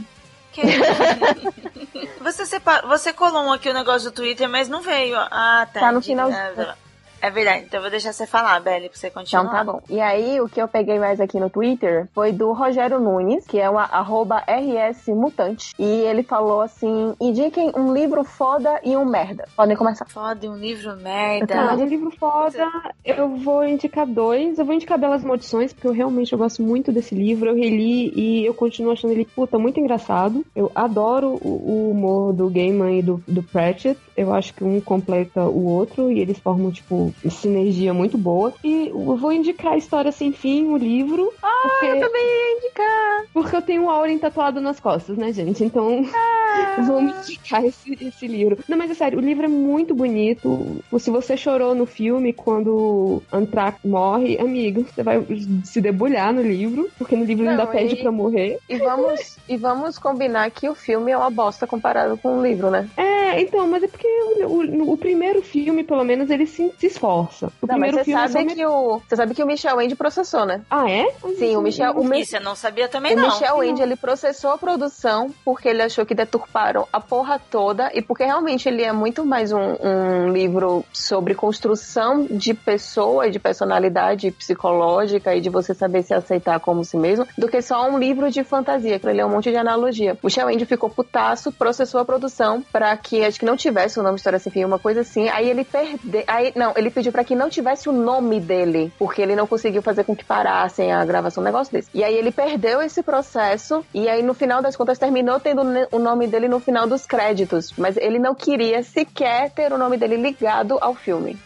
Você, 2.20 2.48
separa, 2.48 2.86
você 2.88 3.14
colou 3.14 3.54
aqui 3.54 3.70
o 3.70 3.74
negócio 3.74 4.10
do 4.10 4.14
Twitter, 4.14 4.50
mas 4.50 4.68
não 4.68 4.82
veio. 4.82 5.16
Ah, 5.16 5.68
tá. 5.72 5.80
Tá 5.80 5.92
no 5.92 6.00
entendi. 6.00 6.08
finalzinho. 6.08 6.74
É 7.22 7.30
verdade, 7.30 7.66
então 7.66 7.80
eu 7.80 7.82
vou 7.82 7.92
deixar 7.92 8.14
você 8.14 8.28
falar, 8.28 8.60
Belly, 8.60 8.90
pra 8.90 8.98
você 8.98 9.10
continuar. 9.10 9.46
Então 9.46 9.56
tá 9.56 9.64
bom. 9.64 9.82
E 9.90 10.00
aí, 10.00 10.40
o 10.40 10.48
que 10.48 10.62
eu 10.62 10.68
peguei 10.68 11.00
mais 11.00 11.20
aqui 11.20 11.40
no 11.40 11.50
Twitter 11.50 12.08
foi 12.14 12.32
do 12.32 12.52
Rogério 12.52 13.00
Nunes, 13.00 13.46
que 13.46 13.60
é 13.60 13.70
uma 13.70 13.84
arroba 13.84 14.44
RSMutante. 14.48 15.74
E 15.80 15.84
ele 15.84 16.24
falou 16.24 16.62
assim: 16.62 17.16
indiquem 17.20 17.72
um 17.76 17.94
livro 17.94 18.24
foda 18.24 18.80
e 18.84 18.96
um 18.96 19.06
merda. 19.06 19.48
Podem 19.56 19.76
começar. 19.76 20.06
Foda 20.06 20.46
e 20.46 20.50
um 20.50 20.56
livro 20.56 20.96
merda. 20.98 21.48
Tá, 21.48 21.76
de 21.76 21.86
livro 21.86 22.12
foda, 22.12 22.70
eu 23.04 23.36
vou 23.38 23.66
indicar 23.66 24.06
dois. 24.06 24.60
Eu 24.60 24.66
vou 24.66 24.76
indicar 24.76 24.98
Belas 24.98 25.24
Maldições, 25.24 25.74
porque 25.74 25.88
eu 25.88 25.94
realmente 25.94 26.34
eu 26.34 26.40
gosto 26.40 26.62
muito 26.62 26.92
desse 26.92 27.16
livro. 27.16 27.50
Eu 27.50 27.56
reli 27.56 28.12
e 28.16 28.46
eu 28.46 28.54
continuo 28.54 28.92
achando 28.92 29.12
ele, 29.12 29.26
puta, 29.26 29.58
muito 29.58 29.80
engraçado. 29.80 30.46
Eu 30.56 30.72
adoro 30.76 31.40
o, 31.42 31.50
o 31.50 31.92
humor 31.92 32.34
do 32.34 32.50
Gaiman 32.50 33.00
e 33.00 33.02
do, 33.02 33.24
do 33.28 33.42
Pratchett. 33.42 34.00
Eu 34.16 34.34
acho 34.34 34.54
que 34.54 34.64
um 34.64 34.80
completa 34.82 35.44
o 35.44 35.66
outro 35.66 36.12
e 36.12 36.20
eles 36.20 36.40
formam, 36.40 36.72
tipo, 36.72 37.07
sinergia 37.30 37.94
muito 37.94 38.18
boa. 38.18 38.54
E 38.64 38.88
eu 38.90 39.16
vou 39.18 39.32
indicar 39.32 39.74
a 39.74 39.78
História 39.78 40.12
Sem 40.12 40.32
Fim, 40.32 40.66
o 40.68 40.78
livro. 40.78 41.32
Ah, 41.42 41.62
porque... 41.64 41.86
eu 41.86 42.00
também 42.00 42.24
ia 42.24 42.58
indicar. 42.58 43.24
Porque 43.34 43.56
eu 43.56 43.62
tenho 43.62 43.84
o 43.86 43.90
Auren 43.90 44.18
tatuado 44.18 44.60
nas 44.62 44.80
costas, 44.80 45.18
né, 45.18 45.32
gente? 45.32 45.64
Então, 45.64 46.04
vou 46.86 47.02
me 47.02 47.12
indicar 47.12 47.64
esse, 47.66 47.98
esse 48.02 48.28
livro. 48.28 48.58
Não, 48.68 48.78
mas 48.78 48.92
é 48.92 48.94
sério, 48.94 49.20
o 49.20 49.22
livro 49.22 49.46
é 49.46 49.50
muito 49.50 49.94
bonito. 49.96 50.78
Se 51.00 51.10
você 51.10 51.36
chorou 51.38 51.74
no 51.76 51.86
filme 51.86 52.34
quando 52.34 53.22
Antrax 53.32 53.80
morre, 53.86 54.38
amigo, 54.40 54.84
você 54.84 55.04
vai 55.04 55.26
se 55.64 55.82
debulhar 55.82 56.34
no 56.34 56.42
livro, 56.42 56.90
porque 56.98 57.16
no 57.16 57.24
livro 57.26 57.44
ele 57.44 57.52
ainda 57.52 57.66
Não, 57.66 57.72
pede 57.72 57.96
e- 57.96 58.02
pra 58.02 58.12
morrer. 58.12 58.58
E 58.70 58.78
vamos, 58.78 59.38
e 59.48 59.58
vamos 59.58 59.98
combinar 59.98 60.50
que 60.52 60.68
o 60.70 60.76
filme 60.76 61.12
é 61.12 61.18
uma 61.18 61.30
bosta 61.30 61.68
comparado 61.68 62.18
com 62.18 62.38
o 62.40 62.44
livro, 62.44 62.70
né? 62.70 62.90
É, 62.98 63.42
então, 63.42 63.68
mas 63.68 63.84
é 63.84 63.88
porque 63.88 64.08
o, 64.08 64.48
o- 64.48 64.94
o 64.94 64.98
primeiro 64.98 65.42
filme, 65.42 65.84
pelo 65.84 66.04
menos, 66.04 66.30
ele 66.30 66.46
se, 66.46 66.72
se 66.78 66.90
esforça. 66.98 67.48
O 67.62 67.68
Não, 67.68 67.78
mas 67.78 67.92
primeiro 67.92 67.98
você 67.98 68.04
filme 68.04 68.22
é 68.24 68.28
sabe 68.28 68.50
só 68.50 68.56
que 68.56 68.66
o. 68.66 69.02
Você 69.08 69.16
sabe 69.16 69.34
que 69.34 69.44
o 69.44 69.48
Michel 69.48 69.82
End 69.82 69.96
processou, 69.96 70.46
né? 70.46 70.62
Ah, 70.70 70.90
é? 70.90 71.12
Sim, 71.38 71.56
o 71.56 71.62
Michel. 71.62 71.94
O, 71.94 72.04
Mi- 72.04 72.22
Isso 72.22 72.36
eu 72.36 72.42
não 72.42 72.56
sabia 72.56 72.88
também, 72.88 73.14
o 73.14 73.16
não. 73.16 73.26
Michel 73.30 73.64
End, 73.64 73.82
ele 73.82 73.96
processou 73.96 74.52
a 74.52 74.58
produção 74.58 75.34
porque 75.44 75.68
ele 75.68 75.82
achou 75.82 76.06
que 76.06 76.14
deturparam 76.16 76.88
a 76.94 77.00
porra 77.00 77.40
toda 77.52 77.90
e 77.94 78.02
porque 78.02 78.24
realmente 78.24 78.68
ele 78.70 78.84
é 78.84 78.92
muito 78.92 79.26
mais 79.26 79.52
um, 79.52 79.76
um 79.82 80.30
livro 80.32 80.84
sobre 80.94 81.34
construção 81.36 82.26
de 82.30 82.54
pessoa 82.54 83.28
e 83.28 83.32
de 83.32 83.40
personalidade 83.40 84.32
psicológica 84.32 85.36
e 85.36 85.42
de 85.42 85.50
você 85.50 85.74
saber 85.74 86.04
se 86.04 86.14
aceitar 86.14 86.60
como 86.60 86.84
si 86.84 86.98
mesmo 86.98 87.26
do 87.38 87.48
que 87.48 87.62
só 87.62 87.90
um 87.90 87.98
livro 87.98 88.30
de 88.30 88.44
fantasia, 88.44 89.00
que 89.00 89.08
ele 89.08 89.22
é 89.22 89.26
um 89.26 89.30
monte 89.30 89.50
de 89.50 89.58
analogia. 89.58 90.14
O 90.22 90.28
Michel 90.28 90.50
End 90.50 90.66
ficou 90.66 90.90
putaço, 90.90 91.52
processou 91.52 92.00
a 92.02 92.06
produção 92.06 92.64
pra 92.72 92.96
que 92.96 93.08
que 93.08 93.24
acho 93.24 93.40
que 93.40 93.46
não 93.46 93.56
tivesse 93.56 93.98
o 93.98 94.04
nome 94.04 94.18
História 94.18 94.38
Sem 94.38 94.52
Fim, 94.52 94.66
uma 94.66 94.78
coisa 94.78 95.00
assim. 95.00 95.30
Aí 95.30 95.50
ele 95.50 95.64
perdeu. 95.64 96.24
Aí, 96.28 96.52
não, 96.58 96.74
ele 96.76 96.87
pediu 96.92 97.12
pra 97.12 97.24
que 97.24 97.36
não 97.36 97.50
tivesse 97.50 97.90
o 97.90 97.92
nome 97.92 98.40
dele, 98.40 98.92
porque 98.98 99.22
ele 99.22 99.36
não 99.36 99.48
conseguiu 99.48 99.82
fazer 99.82 100.04
com 100.04 100.16
que 100.16 100.26
parassem 100.26 100.92
a 100.92 101.04
gravação, 101.06 101.42
um 101.42 101.46
negócio 101.46 101.72
desse. 101.72 101.90
E 101.94 102.04
aí 102.04 102.16
ele 102.16 102.32
perdeu 102.32 102.82
esse 102.82 103.02
processo, 103.04 103.84
e 103.94 104.08
aí 104.08 104.24
no 104.24 104.34
final 104.34 104.62
das 104.62 104.76
contas 104.76 104.98
terminou 104.98 105.40
tendo 105.40 105.62
o 105.92 106.00
nome 106.00 106.28
dele 106.28 106.48
no 106.48 106.60
final 106.60 106.88
dos 106.88 107.06
créditos. 107.06 107.74
Mas 107.78 107.98
ele 107.98 108.20
não 108.20 108.34
queria 108.34 108.84
sequer 108.84 109.52
ter 109.52 109.72
o 109.72 109.78
nome 109.78 109.98
dele 109.98 110.18
ligado 110.18 110.78
ao 110.82 110.96
filme. 110.96 111.38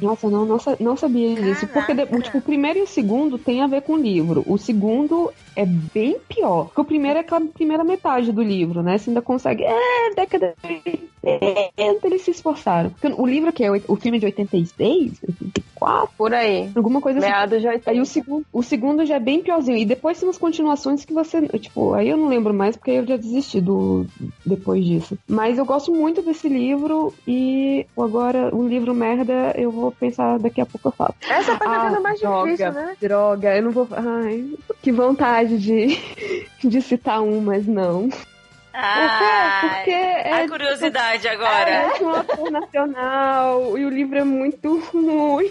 Nossa, 0.00 0.28
não, 0.28 0.44
não, 0.44 0.58
não 0.80 0.96
sabia 0.96 1.34
disso. 1.34 1.66
Porque 1.66 1.94
tipo, 2.22 2.38
o 2.38 2.42
primeiro 2.42 2.78
e 2.78 2.82
o 2.82 2.86
segundo 2.86 3.38
tem 3.38 3.62
a 3.62 3.66
ver 3.66 3.82
com 3.82 3.94
o 3.94 3.98
livro. 3.98 4.44
O 4.46 4.58
segundo 4.58 5.32
é 5.56 5.66
bem 5.66 6.16
pior. 6.28 6.66
Porque 6.66 6.80
o 6.80 6.84
primeiro 6.84 7.18
é 7.18 7.22
aquela 7.22 7.40
primeira 7.40 7.84
metade 7.84 8.32
do 8.32 8.42
livro, 8.42 8.82
né? 8.82 8.96
Você 8.96 9.10
ainda 9.10 9.22
consegue. 9.22 9.64
É, 9.64 10.14
década 10.14 10.54
de 10.62 11.08
80, 11.22 12.06
eles 12.06 12.22
se 12.22 12.30
esforçaram. 12.30 12.90
Porque 12.90 13.08
o 13.08 13.26
livro 13.26 13.52
que 13.52 13.64
é 13.64 13.70
o 13.70 13.96
filme 13.96 14.18
de 14.18 14.26
86, 14.58 15.12
84. 15.22 16.10
Por 16.16 16.34
aí. 16.34 16.70
Alguma 16.74 17.00
coisa 17.00 17.18
assim. 17.18 17.28
Meados 17.28 17.60
de 17.60 17.68
80. 17.68 17.90
Aí 17.90 18.00
o 18.00 18.06
segundo, 18.06 18.44
o 18.52 18.62
segundo 18.62 19.06
já 19.06 19.16
é 19.16 19.20
bem 19.20 19.42
piorzinho. 19.42 19.78
E 19.78 19.84
depois 19.84 20.18
tem 20.18 20.28
umas 20.28 20.38
continuações 20.38 21.04
que 21.04 21.12
você. 21.12 21.46
Tipo, 21.58 21.94
aí 21.94 22.08
eu 22.08 22.16
não 22.16 22.28
lembro 22.28 22.52
mais 22.52 22.76
porque 22.76 22.90
eu 22.92 23.06
já 23.06 23.16
desisti 23.16 23.60
do, 23.60 24.06
depois 24.44 24.84
disso. 24.84 25.18
Mas 25.28 25.58
eu 25.58 25.64
gosto 25.64 25.92
muito 25.92 26.22
desse 26.22 26.48
livro 26.48 27.12
e 27.26 27.86
agora 27.96 28.54
o 28.54 28.66
livro 28.66 28.94
merda 28.94 29.52
eu 29.56 29.70
vou 29.70 29.92
pensar 29.92 30.38
daqui 30.38 30.60
a 30.60 30.66
pouco 30.66 30.88
eu 30.88 30.92
falo. 30.92 31.14
Essa 31.28 31.56
tá 31.56 31.64
Ah, 31.66 31.86
ficando 31.86 32.02
mais 32.02 32.20
droga, 32.20 32.50
difícil, 32.50 32.72
né? 32.72 32.96
Droga, 33.00 33.56
eu 33.56 33.62
não 33.62 33.70
vou. 33.70 33.88
Ai, 33.92 34.44
que 34.82 34.90
vontade 34.92 35.58
de, 35.58 35.98
de 36.62 36.82
citar 36.82 37.20
um, 37.22 37.40
mas 37.40 37.66
não. 37.66 38.08
Ah, 38.80 39.72
Porque 39.74 39.90
é- 39.90 40.42
a 40.44 40.48
curiosidade 40.48 41.26
agora. 41.28 41.68
É 41.70 41.98
de 41.98 42.04
um 42.04 42.10
ator 42.14 42.50
nacional 42.50 43.76
e 43.78 43.84
o 43.84 43.88
livro 43.90 44.18
é 44.18 44.24
muito 44.24 44.78
ruim. 44.92 45.50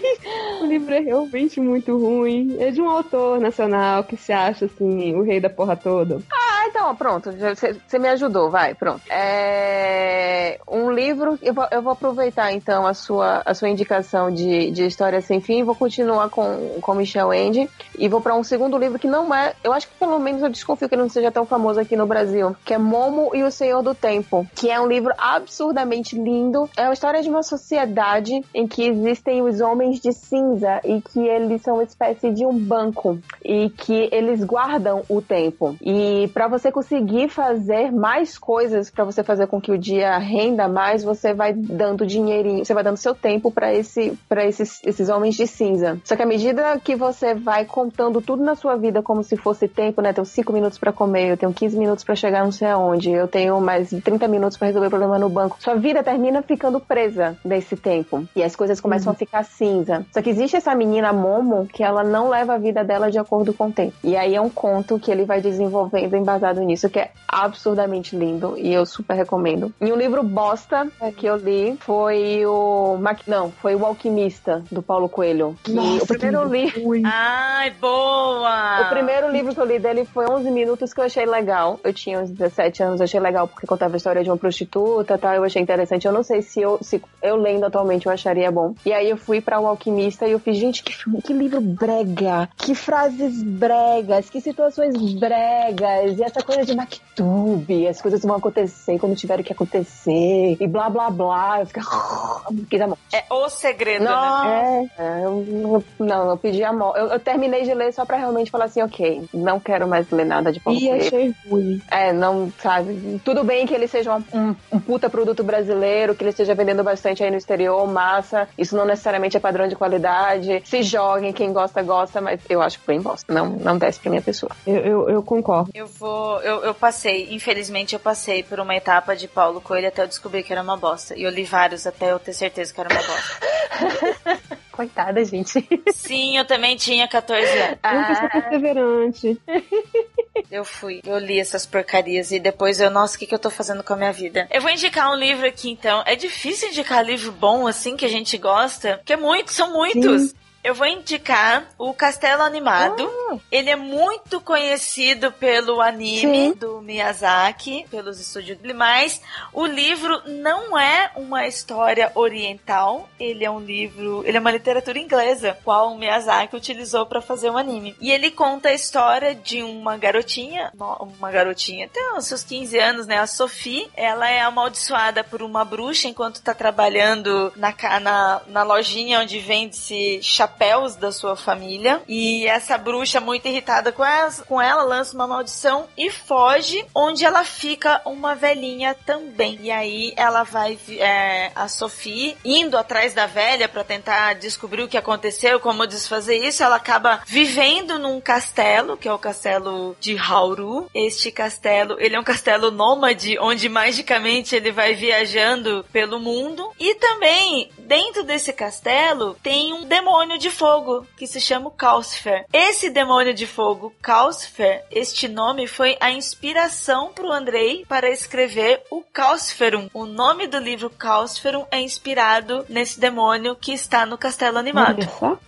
O 0.62 0.66
livro 0.66 0.94
é 0.94 1.00
realmente 1.00 1.60
muito 1.60 1.96
ruim. 1.98 2.56
É 2.58 2.70
de 2.70 2.80
um 2.80 2.88
autor 2.88 3.38
nacional 3.40 4.02
que 4.04 4.16
se 4.16 4.32
acha 4.32 4.64
assim, 4.64 5.14
o 5.14 5.22
rei 5.22 5.40
da 5.40 5.50
porra 5.50 5.76
toda. 5.76 6.20
Ah, 6.32 6.66
então, 6.68 6.94
pronto. 6.96 7.30
Você 7.32 7.98
me 7.98 8.08
ajudou, 8.08 8.50
vai, 8.50 8.74
pronto. 8.74 9.02
É, 9.10 10.58
um 10.66 10.90
livro, 10.90 11.38
eu 11.42 11.52
vou, 11.52 11.66
eu 11.70 11.82
vou 11.82 11.92
aproveitar 11.92 12.52
então 12.52 12.86
a 12.86 12.94
sua, 12.94 13.42
a 13.44 13.54
sua 13.54 13.68
indicação 13.68 14.30
de, 14.30 14.70
de 14.70 14.86
História 14.86 15.20
Sem 15.20 15.40
Fim, 15.40 15.62
vou 15.64 15.74
continuar 15.74 16.28
com, 16.30 16.78
com 16.80 16.94
Michel 16.94 17.32
Ende 17.32 17.68
e 17.98 18.08
vou 18.08 18.20
para 18.20 18.34
um 18.34 18.42
segundo 18.44 18.78
livro 18.78 18.98
que 18.98 19.06
não 19.06 19.34
é, 19.34 19.52
eu 19.62 19.72
acho 19.72 19.86
que 19.88 19.94
pelo 19.98 20.18
menos 20.18 20.42
eu 20.42 20.48
desconfio 20.48 20.88
que 20.88 20.94
ele 20.94 21.02
não 21.02 21.08
seja 21.08 21.30
tão 21.30 21.44
famoso 21.44 21.80
aqui 21.80 21.96
no 21.96 22.06
Brasil, 22.06 22.56
que 22.64 22.72
é 22.74 22.78
Momo 22.78 23.17
e 23.34 23.42
o 23.42 23.50
Senhor 23.50 23.82
do 23.82 23.94
Tempo, 23.94 24.46
que 24.54 24.70
é 24.70 24.80
um 24.80 24.86
livro 24.86 25.12
absurdamente 25.16 26.16
lindo. 26.16 26.68
É 26.76 26.84
uma 26.84 26.92
história 26.92 27.22
de 27.22 27.28
uma 27.28 27.42
sociedade 27.42 28.40
em 28.54 28.66
que 28.66 28.86
existem 28.86 29.42
os 29.42 29.60
homens 29.60 30.00
de 30.00 30.12
cinza 30.12 30.80
e 30.84 31.00
que 31.00 31.20
eles 31.20 31.62
são 31.62 31.74
uma 31.74 31.82
espécie 31.82 32.30
de 32.30 32.46
um 32.46 32.56
banco 32.56 33.18
e 33.44 33.70
que 33.70 34.08
eles 34.12 34.44
guardam 34.44 35.02
o 35.08 35.20
tempo. 35.20 35.76
E 35.80 36.28
para 36.32 36.48
você 36.48 36.70
conseguir 36.70 37.28
fazer 37.28 37.90
mais 37.92 38.38
coisas, 38.38 38.90
para 38.90 39.04
você 39.04 39.22
fazer 39.22 39.46
com 39.46 39.60
que 39.60 39.72
o 39.72 39.78
dia 39.78 40.16
renda 40.18 40.68
mais, 40.68 41.02
você 41.02 41.34
vai 41.34 41.52
dando 41.52 42.06
dinheirinho, 42.06 42.64
você 42.64 42.74
vai 42.74 42.84
dando 42.84 42.96
seu 42.96 43.14
tempo 43.14 43.50
para 43.50 43.72
esse, 43.74 44.16
para 44.28 44.44
esses, 44.46 44.80
esses 44.84 45.08
homens 45.08 45.34
de 45.34 45.46
cinza. 45.46 46.00
Só 46.04 46.16
que 46.16 46.22
à 46.22 46.26
medida 46.26 46.78
que 46.78 46.94
você 46.94 47.34
vai 47.34 47.64
contando 47.64 48.20
tudo 48.20 48.42
na 48.42 48.54
sua 48.54 48.76
vida 48.76 49.02
como 49.02 49.22
se 49.22 49.36
fosse 49.36 49.68
tempo, 49.68 50.00
né? 50.00 50.12
Tenho 50.12 50.24
5 50.24 50.52
minutos 50.52 50.78
para 50.78 50.92
comer, 50.92 51.30
eu 51.30 51.36
tenho 51.36 51.52
15 51.52 51.78
minutos 51.78 52.04
para 52.04 52.14
chegar 52.14 52.44
não 52.44 52.52
sei 52.52 52.68
aonde, 52.68 53.07
eu 53.12 53.28
tenho 53.28 53.60
mais 53.60 53.90
30 53.90 54.28
minutos 54.28 54.56
para 54.56 54.68
resolver 54.68 54.88
o 54.88 54.90
problema 54.90 55.18
no 55.18 55.28
banco. 55.28 55.56
Sua 55.60 55.74
vida 55.74 56.02
termina 56.02 56.42
ficando 56.42 56.80
presa 56.80 57.36
nesse 57.44 57.76
tempo. 57.76 58.26
E 58.34 58.42
as 58.42 58.54
coisas 58.54 58.80
começam 58.80 59.12
a 59.12 59.14
ficar 59.14 59.44
cinza. 59.44 60.06
Só 60.12 60.22
que 60.22 60.30
existe 60.30 60.56
essa 60.56 60.74
menina 60.74 61.12
Momo 61.12 61.66
que 61.66 61.82
ela 61.82 62.02
não 62.04 62.28
leva 62.28 62.54
a 62.54 62.58
vida 62.58 62.84
dela 62.84 63.10
de 63.10 63.18
acordo 63.18 63.52
com 63.52 63.68
o 63.68 63.72
tempo. 63.72 63.94
E 64.02 64.16
aí 64.16 64.34
é 64.34 64.40
um 64.40 64.50
conto 64.50 64.98
que 64.98 65.10
ele 65.10 65.24
vai 65.24 65.40
desenvolvendo 65.40 66.14
embasado 66.14 66.60
nisso, 66.60 66.88
que 66.88 66.98
é 66.98 67.10
absurdamente 67.26 68.16
lindo 68.16 68.54
e 68.56 68.72
eu 68.72 68.84
super 68.86 69.14
recomendo. 69.14 69.72
E 69.80 69.92
um 69.92 69.96
livro 69.96 70.22
bosta 70.22 70.88
que 71.16 71.26
eu 71.26 71.36
li 71.36 71.76
foi 71.80 72.44
o. 72.46 72.98
Não, 73.26 73.50
foi 73.50 73.74
o 73.74 73.84
Alquimista, 73.84 74.62
do 74.70 74.82
Paulo 74.82 75.08
Coelho. 75.08 75.56
Que 75.62 75.72
Nossa, 75.72 76.04
o 76.04 76.06
primeiro 76.06 76.44
livro. 76.44 76.82
Ai, 77.04 77.70
boa! 77.72 78.82
O 78.82 78.88
primeiro 78.90 79.30
livro 79.30 79.54
que 79.54 79.60
eu 79.60 79.64
li 79.64 79.78
dele 79.78 80.04
foi 80.04 80.26
11 80.26 80.50
minutos 80.50 80.92
que 80.92 81.00
eu 81.00 81.04
achei 81.04 81.26
legal. 81.26 81.78
Eu 81.82 81.92
tinha 81.92 82.20
uns 82.20 82.30
17 82.30 82.82
anos, 82.82 82.97
eu 83.00 83.04
achei 83.04 83.20
legal 83.20 83.46
porque 83.48 83.66
contava 83.66 83.94
a 83.94 83.96
história 83.96 84.22
de 84.22 84.30
uma 84.30 84.36
prostituta 84.36 85.14
e 85.14 85.18
tal, 85.18 85.34
eu 85.34 85.44
achei 85.44 85.60
interessante. 85.62 86.06
Eu 86.06 86.12
não 86.12 86.22
sei 86.22 86.42
se 86.42 86.60
eu, 86.60 86.78
se 86.82 87.00
eu 87.22 87.36
lendo 87.36 87.64
atualmente 87.66 88.06
eu 88.06 88.12
acharia 88.12 88.50
bom. 88.50 88.74
E 88.84 88.92
aí 88.92 89.08
eu 89.10 89.16
fui 89.16 89.40
pra 89.40 89.60
O 89.60 89.66
Alquimista 89.66 90.26
e 90.26 90.32
eu 90.32 90.38
fiz, 90.38 90.56
gente, 90.56 90.82
que, 90.82 90.92
filme- 90.94 91.22
que 91.22 91.32
livro 91.32 91.60
brega, 91.60 92.48
que 92.56 92.74
frases 92.74 93.42
bregas, 93.42 94.28
que 94.30 94.40
situações 94.40 94.94
bregas, 95.14 96.18
e 96.18 96.22
essa 96.22 96.42
coisa 96.42 96.64
de 96.64 96.74
Mactube, 96.76 97.86
as 97.88 98.00
coisas 98.00 98.22
vão 98.22 98.36
acontecer 98.36 98.98
quando 98.98 99.16
tiveram 99.16 99.42
que 99.42 99.52
acontecer, 99.52 100.56
e 100.60 100.66
blá 100.66 100.88
blá 100.88 101.10
blá. 101.10 101.60
Eu 101.60 101.66
fiquei, 101.66 101.82
que 102.70 102.82
amor. 102.82 102.98
É 103.12 103.24
o 103.32 103.48
segredo, 103.48 104.04
Não, 104.04 104.44
né? 104.44 104.88
é, 104.98 105.02
é, 105.02 105.24
eu, 105.24 105.84
não, 105.98 106.30
eu 106.30 106.36
pedi 106.36 106.62
a 106.62 106.72
morte. 106.72 106.98
Eu, 106.98 107.06
eu 107.08 107.20
terminei 107.20 107.62
de 107.62 107.74
ler 107.74 107.92
só 107.92 108.04
pra 108.04 108.16
realmente 108.16 108.50
falar 108.50 108.66
assim, 108.66 108.82
ok, 108.82 109.24
não 109.34 109.58
quero 109.58 109.88
mais 109.88 110.08
ler 110.10 110.24
nada 110.26 110.52
de 110.52 110.60
Paulo 110.60 110.78
E 110.78 110.90
achei 110.90 111.34
ruim. 111.48 111.80
É, 111.90 112.12
não, 112.12 112.52
sabe? 112.62 112.77
Tudo 113.24 113.44
bem 113.44 113.66
que 113.66 113.74
ele 113.74 113.86
seja 113.86 114.14
um, 114.14 114.24
um, 114.32 114.56
um 114.72 114.80
puta 114.80 115.08
produto 115.08 115.42
brasileiro, 115.42 116.14
que 116.14 116.22
ele 116.22 116.30
esteja 116.30 116.54
vendendo 116.54 116.82
bastante 116.82 117.22
aí 117.22 117.30
no 117.30 117.36
exterior, 117.36 117.86
massa. 117.86 118.48
Isso 118.56 118.76
não 118.76 118.84
necessariamente 118.84 119.36
é 119.36 119.40
padrão 119.40 119.68
de 119.68 119.76
qualidade. 119.76 120.62
Se 120.64 120.82
joguem, 120.82 121.32
quem 121.32 121.52
gosta, 121.52 121.82
gosta, 121.82 122.20
mas 122.20 122.40
eu 122.48 122.60
acho 122.62 122.80
bem 122.86 123.00
bosta. 123.00 123.32
Não, 123.32 123.50
não 123.50 123.78
desce 123.78 124.00
pra 124.00 124.10
minha 124.10 124.22
pessoa. 124.22 124.52
Eu, 124.66 124.76
eu, 124.76 125.10
eu 125.10 125.22
concordo. 125.22 125.70
Eu 125.74 125.86
vou. 125.86 126.40
Eu, 126.42 126.64
eu 126.64 126.74
passei, 126.74 127.28
infelizmente, 127.30 127.94
eu 127.94 128.00
passei 128.00 128.42
por 128.42 128.60
uma 128.60 128.74
etapa 128.74 129.14
de 129.16 129.28
Paulo 129.28 129.60
Coelho 129.60 129.88
até 129.88 130.02
eu 130.02 130.08
descobrir 130.08 130.42
que 130.42 130.52
era 130.52 130.62
uma 130.62 130.76
bosta. 130.76 131.16
E 131.16 131.22
eu 131.22 131.30
li 131.30 131.44
vários 131.44 131.86
até 131.86 132.12
eu 132.12 132.18
ter 132.18 132.32
certeza 132.32 132.72
que 132.72 132.80
era 132.80 132.88
uma 132.90 133.02
bosta. 133.02 134.48
Coitada, 134.78 135.24
gente. 135.24 135.68
Sim, 135.92 136.38
eu 136.38 136.44
também 136.44 136.76
tinha 136.76 137.08
14 137.08 137.44
anos. 137.50 137.78
É 137.82 137.88
uma 137.90 138.06
pessoa 138.06 138.30
perseverante. 138.30 139.40
Eu 140.48 140.64
fui, 140.64 141.02
eu 141.04 141.18
li 141.18 141.38
essas 141.38 141.66
porcarias 141.66 142.30
e 142.30 142.38
depois 142.38 142.80
eu, 142.80 142.88
nossa, 142.88 143.16
o 143.16 143.18
que, 143.18 143.26
que 143.26 143.34
eu 143.34 143.38
tô 143.40 143.50
fazendo 143.50 143.82
com 143.82 143.92
a 143.92 143.96
minha 143.96 144.12
vida? 144.12 144.48
Eu 144.50 144.62
vou 144.62 144.70
indicar 144.70 145.10
um 145.10 145.16
livro 145.16 145.46
aqui 145.46 145.68
então. 145.68 146.02
É 146.06 146.14
difícil 146.14 146.68
indicar 146.68 147.04
livro 147.04 147.32
bom 147.32 147.66
assim 147.66 147.96
que 147.96 148.04
a 148.04 148.08
gente 148.08 148.38
gosta, 148.38 148.98
porque 148.98 149.12
é 149.12 149.16
muito, 149.16 149.52
são 149.52 149.72
muitos. 149.72 150.32
Eu 150.68 150.74
vou 150.74 150.86
indicar 150.86 151.66
o 151.78 151.94
Castelo 151.94 152.42
Animado. 152.42 153.10
Ele 153.50 153.70
é 153.70 153.76
muito 153.76 154.38
conhecido 154.38 155.32
pelo 155.32 155.80
anime 155.80 156.20
Sim. 156.20 156.52
do 156.52 156.82
Miyazaki, 156.82 157.86
pelos 157.90 158.20
estúdios 158.20 158.58
mas 158.74 159.18
o 159.50 159.64
livro 159.64 160.20
não 160.26 160.78
é 160.78 161.10
uma 161.16 161.46
história 161.46 162.12
oriental, 162.14 163.08
ele 163.18 163.46
é 163.46 163.50
um 163.50 163.60
livro, 163.60 164.22
ele 164.26 164.36
é 164.36 164.40
uma 164.40 164.50
literatura 164.50 164.98
inglesa, 164.98 165.56
qual 165.64 165.92
o 165.92 165.98
Miyazaki 165.98 166.54
utilizou 166.54 167.06
para 167.06 167.22
fazer 167.22 167.48
um 167.48 167.56
anime. 167.56 167.96
E 167.98 168.10
ele 168.10 168.30
conta 168.30 168.68
a 168.68 168.74
história 168.74 169.34
de 169.34 169.62
uma 169.62 169.96
garotinha, 169.96 170.70
uma 170.78 171.30
garotinha, 171.30 171.88
tem 171.88 172.12
os 172.14 172.26
seus 172.26 172.44
15 172.44 172.78
anos, 172.78 173.06
né, 173.06 173.16
a 173.16 173.26
Sophie, 173.26 173.88
ela 173.96 174.28
é 174.28 174.42
amaldiçoada 174.42 175.24
por 175.24 175.40
uma 175.40 175.64
bruxa 175.64 176.08
enquanto 176.08 176.42
tá 176.42 176.52
trabalhando 176.52 177.50
na, 177.56 177.74
na, 178.00 178.42
na 178.46 178.62
lojinha 178.62 179.20
onde 179.20 179.38
vende-se 179.40 180.20
chapéus 180.58 180.96
da 180.96 181.12
sua 181.12 181.36
família. 181.36 182.02
E 182.08 182.46
essa 182.46 182.76
bruxa, 182.76 183.20
muito 183.20 183.46
irritada 183.46 183.92
com 183.92 184.04
ela, 184.04 184.32
com 184.46 184.60
ela, 184.60 184.82
lança 184.82 185.14
uma 185.14 185.26
maldição 185.26 185.86
e 185.96 186.10
foge, 186.10 186.84
onde 186.94 187.24
ela 187.24 187.44
fica 187.44 188.02
uma 188.04 188.34
velhinha 188.34 188.94
também. 189.06 189.58
E 189.62 189.70
aí 189.70 190.12
ela 190.16 190.42
vai, 190.42 190.78
é, 190.98 191.52
a 191.54 191.68
Sophie, 191.68 192.36
indo 192.44 192.76
atrás 192.76 193.14
da 193.14 193.26
velha 193.26 193.68
para 193.68 193.84
tentar 193.84 194.34
descobrir 194.34 194.82
o 194.82 194.88
que 194.88 194.96
aconteceu, 194.96 195.60
como 195.60 195.86
desfazer 195.86 196.38
isso, 196.38 196.62
ela 196.62 196.76
acaba 196.76 197.20
vivendo 197.26 197.98
num 197.98 198.20
castelo, 198.20 198.96
que 198.96 199.08
é 199.08 199.12
o 199.12 199.18
castelo 199.18 199.96
de 200.00 200.18
Hauru. 200.18 200.90
Este 200.92 201.30
castelo, 201.30 201.96
ele 202.00 202.16
é 202.16 202.20
um 202.20 202.24
castelo 202.24 202.70
nômade, 202.70 203.38
onde 203.38 203.68
magicamente 203.68 204.56
ele 204.56 204.72
vai 204.72 204.94
viajando 204.94 205.84
pelo 205.92 206.18
mundo. 206.18 206.70
E 206.78 206.94
também, 206.96 207.70
dentro 207.78 208.24
desse 208.24 208.52
castelo, 208.52 209.36
tem 209.42 209.72
um 209.72 209.84
demônio 209.84 210.37
de 210.38 210.50
fogo, 210.50 211.06
que 211.16 211.26
se 211.26 211.40
chama 211.40 211.68
o 211.68 211.72
Calcifer. 211.72 212.46
Esse 212.52 212.90
demônio 212.90 213.34
de 213.34 213.46
fogo, 213.46 213.92
Calcifer, 214.00 214.84
este 214.90 215.28
nome 215.28 215.66
foi 215.66 215.96
a 216.00 216.10
inspiração 216.10 217.12
pro 217.12 217.32
Andrei 217.32 217.84
para 217.86 218.08
escrever 218.08 218.82
o 218.90 219.02
Calciferum. 219.02 219.90
O 219.92 220.06
nome 220.06 220.46
do 220.46 220.58
livro 220.58 220.88
Calciferum 220.88 221.66
é 221.70 221.80
inspirado 221.80 222.64
nesse 222.68 223.00
demônio 223.00 223.56
que 223.56 223.72
está 223.72 224.06
no 224.06 224.16
castelo 224.16 224.58
animado. 224.58 225.06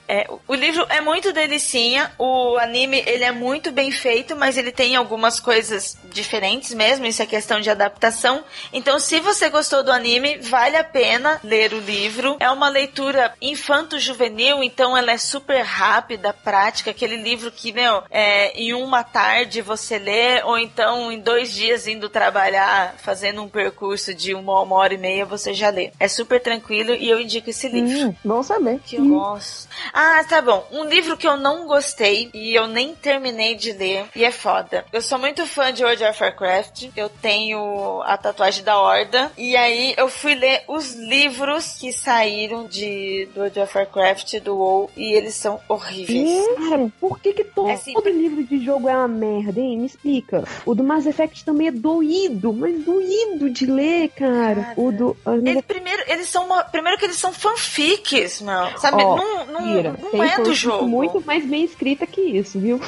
É, 0.09 0.29
o 0.49 0.55
livro 0.55 0.85
é 0.89 1.01
muito 1.01 1.33
delicinha, 1.33 2.11
o 2.19 2.59
anime 2.59 3.03
ele 3.07 3.23
é 3.23 3.31
muito 3.31 3.71
bem 3.71 3.93
feito, 3.93 4.35
mas 4.35 4.57
ele 4.57 4.73
tem 4.73 4.97
algumas 4.97 5.39
coisas 5.39 5.97
diferentes 6.07 6.75
mesmo, 6.75 7.07
isso 7.07 7.23
é 7.23 7.27
questão 7.27 7.61
de 7.61 7.71
adaptação. 7.71 8.43
Então, 8.73 8.99
se 8.99 9.21
você 9.21 9.49
gostou 9.49 9.85
do 9.85 9.93
anime, 9.93 10.39
vale 10.39 10.77
a 10.77 10.83
pena 10.83 11.41
ler 11.45 11.73
o 11.73 11.79
livro. 11.79 12.37
É 12.41 12.51
uma 12.51 12.69
leitura 12.69 13.35
infanto-juvenil, 13.41 14.65
então 14.65 14.80
ela 14.97 15.13
é 15.13 15.19
super 15.19 15.63
rápida, 15.63 16.33
prática, 16.33 16.91
aquele 16.91 17.17
livro 17.17 17.51
que, 17.51 17.73
meu, 17.73 18.03
é, 18.11 18.53
em 18.61 18.73
uma 18.75 19.03
tarde 19.03 19.63
você 19.63 19.99
lê, 19.99 20.43
ou 20.43 20.59
então 20.59 21.11
em 21.11 21.19
dois 21.19 21.53
dias 21.53 21.87
indo 21.87 22.09
trabalhar, 22.09 22.95
fazendo 22.99 23.43
um 23.43 23.49
percurso 23.49 24.15
de 24.15 24.35
uma, 24.35 24.61
uma 24.61 24.77
hora 24.77 24.95
e 24.95 24.99
meia, 24.99 25.25
você 25.25 25.53
já 25.55 25.71
lê. 25.71 25.93
É 25.99 26.09
super 26.09 26.41
tranquilo 26.41 26.95
e 26.95 27.09
eu 27.09 27.21
indico 27.21 27.51
esse 27.51 27.69
livro. 27.69 28.09
Hum, 28.09 28.15
bom 28.25 28.43
saber. 28.43 28.81
Que 28.85 28.97
eu 28.97 29.07
gosto. 29.07 29.69
Ah, 29.93 30.25
tá 30.29 30.41
bom. 30.41 30.67
Um 30.71 30.85
livro 30.85 31.17
que 31.17 31.27
eu 31.27 31.37
não 31.37 31.67
gostei 31.67 32.31
e 32.33 32.55
eu 32.55 32.67
nem 32.67 32.95
terminei 32.95 33.55
de 33.55 33.73
ler 33.73 34.07
e 34.15 34.25
é 34.25 34.31
foda. 34.31 34.85
Eu 34.93 35.03
sou 35.03 35.19
muito 35.19 35.47
fã 35.47 35.73
de 35.73 35.85
World 35.85 36.05
of 36.05 36.23
Warcraft. 36.23 36.89
Eu 36.97 37.09
tenho 37.09 38.03
a 38.03 38.17
tatuagem 38.17 38.65
da 38.65 38.79
Horda. 38.79 39.31
E 39.37 39.57
aí 39.57 39.95
eu 39.97 40.09
fui 40.09 40.35
ler 40.35 40.63
os 40.69 40.95
livros 40.95 41.79
que 41.79 41.93
saíram 41.93 42.67
de 42.67 43.29
do 43.35 43.41
World 43.41 43.61
of 43.61 43.77
Warcraft 43.77 44.41
do 44.41 44.59
E 44.97 45.13
eles 45.15 45.35
são 45.35 45.59
horríveis. 45.69 46.47
Cara, 46.57 46.91
por 47.01 47.19
que 47.21 47.33
que 47.33 47.45
todo, 47.45 47.69
É 47.69 47.75
assim, 47.75 47.93
todo 47.93 48.09
livro 48.09 48.43
de 48.45 48.65
jogo 48.65 48.89
é 48.89 48.97
uma 48.97 49.09
merda, 49.09 49.61
hein? 49.61 49.79
Me 49.79 49.87
explica. 49.87 50.45
O 50.67 50.75
do 50.75 50.83
Mass 50.85 51.07
Effect 51.07 51.45
também 51.45 51.69
é 51.69 51.71
doído, 51.71 52.53
mas 52.53 52.85
doído 52.85 53.49
de 53.51 53.67
ler, 53.67 54.09
cara. 54.11 54.73
O 54.77 54.91
do... 54.93 55.17
Ele, 55.45 55.63
primeiro, 55.63 56.03
eles 56.07 56.29
são 56.29 56.47
uma- 56.47 56.65
primeiro 56.65 56.99
que 56.99 57.05
eles 57.05 57.17
são 57.17 57.33
fanfics, 57.33 58.41
meu. 58.41 58.79
Sabe? 58.79 59.03
Ó, 59.03 59.17
não 59.17 59.47
não, 59.47 59.61
Kira, 59.77 59.97
não 60.13 60.23
é 60.25 60.37
do 60.41 60.55
jogo. 60.55 60.87
muito 60.87 61.21
mais 61.25 61.45
bem 61.45 61.65
escrita 61.65 62.07
que 62.07 62.21
isso, 62.21 62.59
viu? 62.59 62.81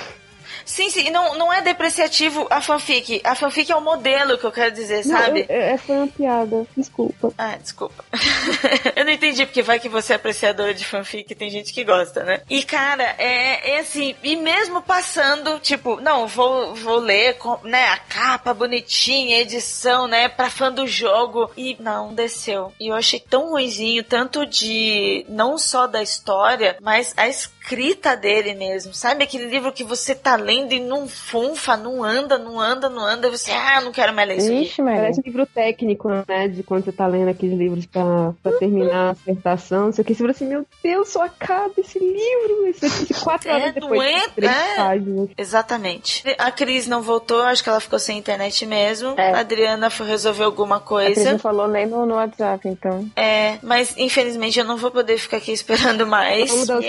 Sim, 0.73 0.89
sim, 0.89 1.11
não, 1.11 1.37
não 1.37 1.53
é 1.53 1.61
depreciativo 1.61 2.47
a 2.49 2.63
fanfic. 2.63 3.21
A 3.25 3.35
fanfic 3.35 3.71
é 3.71 3.77
o 3.77 3.81
modelo 3.83 4.39
que 4.39 4.45
eu 4.45 4.51
quero 4.51 4.73
dizer, 4.73 5.05
Não, 5.05 5.19
sabe? 5.19 5.41
eu- 5.47 5.55
é, 5.55 5.77
foi 5.77 5.97
uma 5.97 6.07
piada. 6.09 6.67
Desculpa. 6.75 7.31
Ah, 7.37 7.57
desculpa. 7.57 8.03
eu 8.97 9.05
não 9.05 9.13
entendi, 9.13 9.45
porque 9.45 9.61
vai 9.61 9.79
que 9.79 9.89
você 9.91 10.15
é 10.15 10.17
apreciadora 10.17 10.73
de 10.73 10.83
fanfic, 10.87 11.35
tem 11.35 11.51
gente 11.51 11.75
que 11.75 11.85
gosta, 11.85 12.25
né? 12.25 12.41
E, 12.49 12.63
cara, 12.63 13.15
é, 13.19 13.73
é 13.75 13.81
assim, 13.81 14.15
e 14.23 14.35
mesmo 14.35 14.81
passando, 14.81 15.59
tipo, 15.59 16.01
não, 16.01 16.27
vou, 16.27 16.75
vou 16.75 16.99
ler, 16.99 17.37
né, 17.65 17.85
a 17.89 17.99
capa 17.99 18.55
bonitinha, 18.55 19.41
edição, 19.41 20.07
né, 20.09 20.27
pra 20.31 20.49
fã 20.49 20.73
do 20.73 20.87
jogo, 20.87 21.51
e 21.55 21.77
não, 21.81 22.15
desceu. 22.15 22.73
E 22.81 22.89
eu 22.89 22.95
achei 22.95 23.21
tão 23.21 23.51
ruizinho, 23.51 24.03
tanto 24.03 24.47
de, 24.47 25.27
não 25.29 25.59
só 25.59 25.87
da 25.87 26.03
história, 26.03 26.79
mas 26.81 27.13
a 27.15 27.29
escrita 27.63 28.17
dele 28.17 28.55
mesmo, 28.55 28.93
sabe? 28.93 29.25
Aquele 29.25 29.47
livro 29.47 29.73
que 29.73 29.85
você 29.85 30.15
tá 30.15 30.37
lendo 30.37 30.73
e 30.73 30.81
não 30.81 31.07
funfa, 31.09 31.77
não 31.77 32.03
anda, 32.03 32.37
não 32.39 32.61
anda, 32.61 32.89
não 32.89 33.05
anda, 33.05 33.29
e 33.29 33.31
você, 33.31 33.53
ah, 33.53 33.81
não 33.81 33.93
quero 33.93 34.13
mais 34.13 34.29
ler 34.29 34.37
isso 34.39 34.53
aqui. 34.83 34.83
Parece 34.83 35.21
um 35.21 35.23
livro 35.25 35.47
técnico, 35.47 36.09
né? 36.29 36.49
De 36.49 36.63
quando 36.63 36.85
você 36.85 36.93
tá 36.93 37.07
lendo 37.07 37.29
aqueles 37.29 37.57
livros 37.59 37.87
pra, 37.87 38.33
pra 38.43 38.53
terminar 38.59 39.11
a 39.11 39.13
dissertação. 39.13 39.87
Não 39.87 39.93
sei 39.93 40.03
o 40.03 40.05
que. 40.05 40.15
Você 40.15 40.19
fala 40.21 40.31
assim, 40.33 40.47
meu 40.47 40.67
Deus, 40.83 41.09
só 41.09 41.23
acaba 41.25 41.73
esse 41.79 41.99
livro. 41.99 42.67
Esse 42.67 42.87
aqui, 42.87 43.15
quatro 43.23 43.51
horas 43.51 43.65
É, 43.69 43.73
depois. 43.73 43.93
não 43.93 44.03
é- 44.03 44.21
de 44.27 44.29
três 44.35 44.53
é. 44.53 44.77
páginas. 44.77 45.29
Exatamente. 45.39 46.25
A 46.39 46.51
Cris 46.51 46.87
não 46.87 47.01
voltou, 47.03 47.43
acho 47.43 47.63
que 47.63 47.69
ela 47.69 47.81
ficou 47.81 47.99
sem 47.99 48.19
internet 48.19 48.67
mesmo. 48.67 49.15
A 49.19 49.39
Adriana 49.41 49.89
foi 49.91 50.07
resolver 50.07 50.45
alguma 50.45 50.77
A 50.77 50.81
Cris 50.81 50.89
coisa. 51.15 51.33
não 51.33 51.39
falou 51.39 51.69
nem 51.69 51.87
no, 51.87 52.05
no 52.07 52.15
WhatsApp, 52.15 52.67
então. 52.69 53.09
É, 53.17 53.59
mas 53.63 53.95
infelizmente 53.97 54.59
eu 54.59 54.65
não 54.65 54.77
vou 54.77 54.91
poder 54.91 55.17
ficar 55.19 55.37
aqui 55.39 55.53
esperando 55.53 56.07
mais. 56.07 56.51
Vamos 56.51 56.67
dar 56.67 56.79
os 56.79 56.85
E 56.85 56.89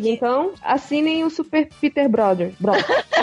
que 0.00 0.10
então. 0.10 0.52
Assinem 0.62 1.24
o 1.24 1.30
Super 1.30 1.68
Peter 1.80 2.08
Brother. 2.08 2.52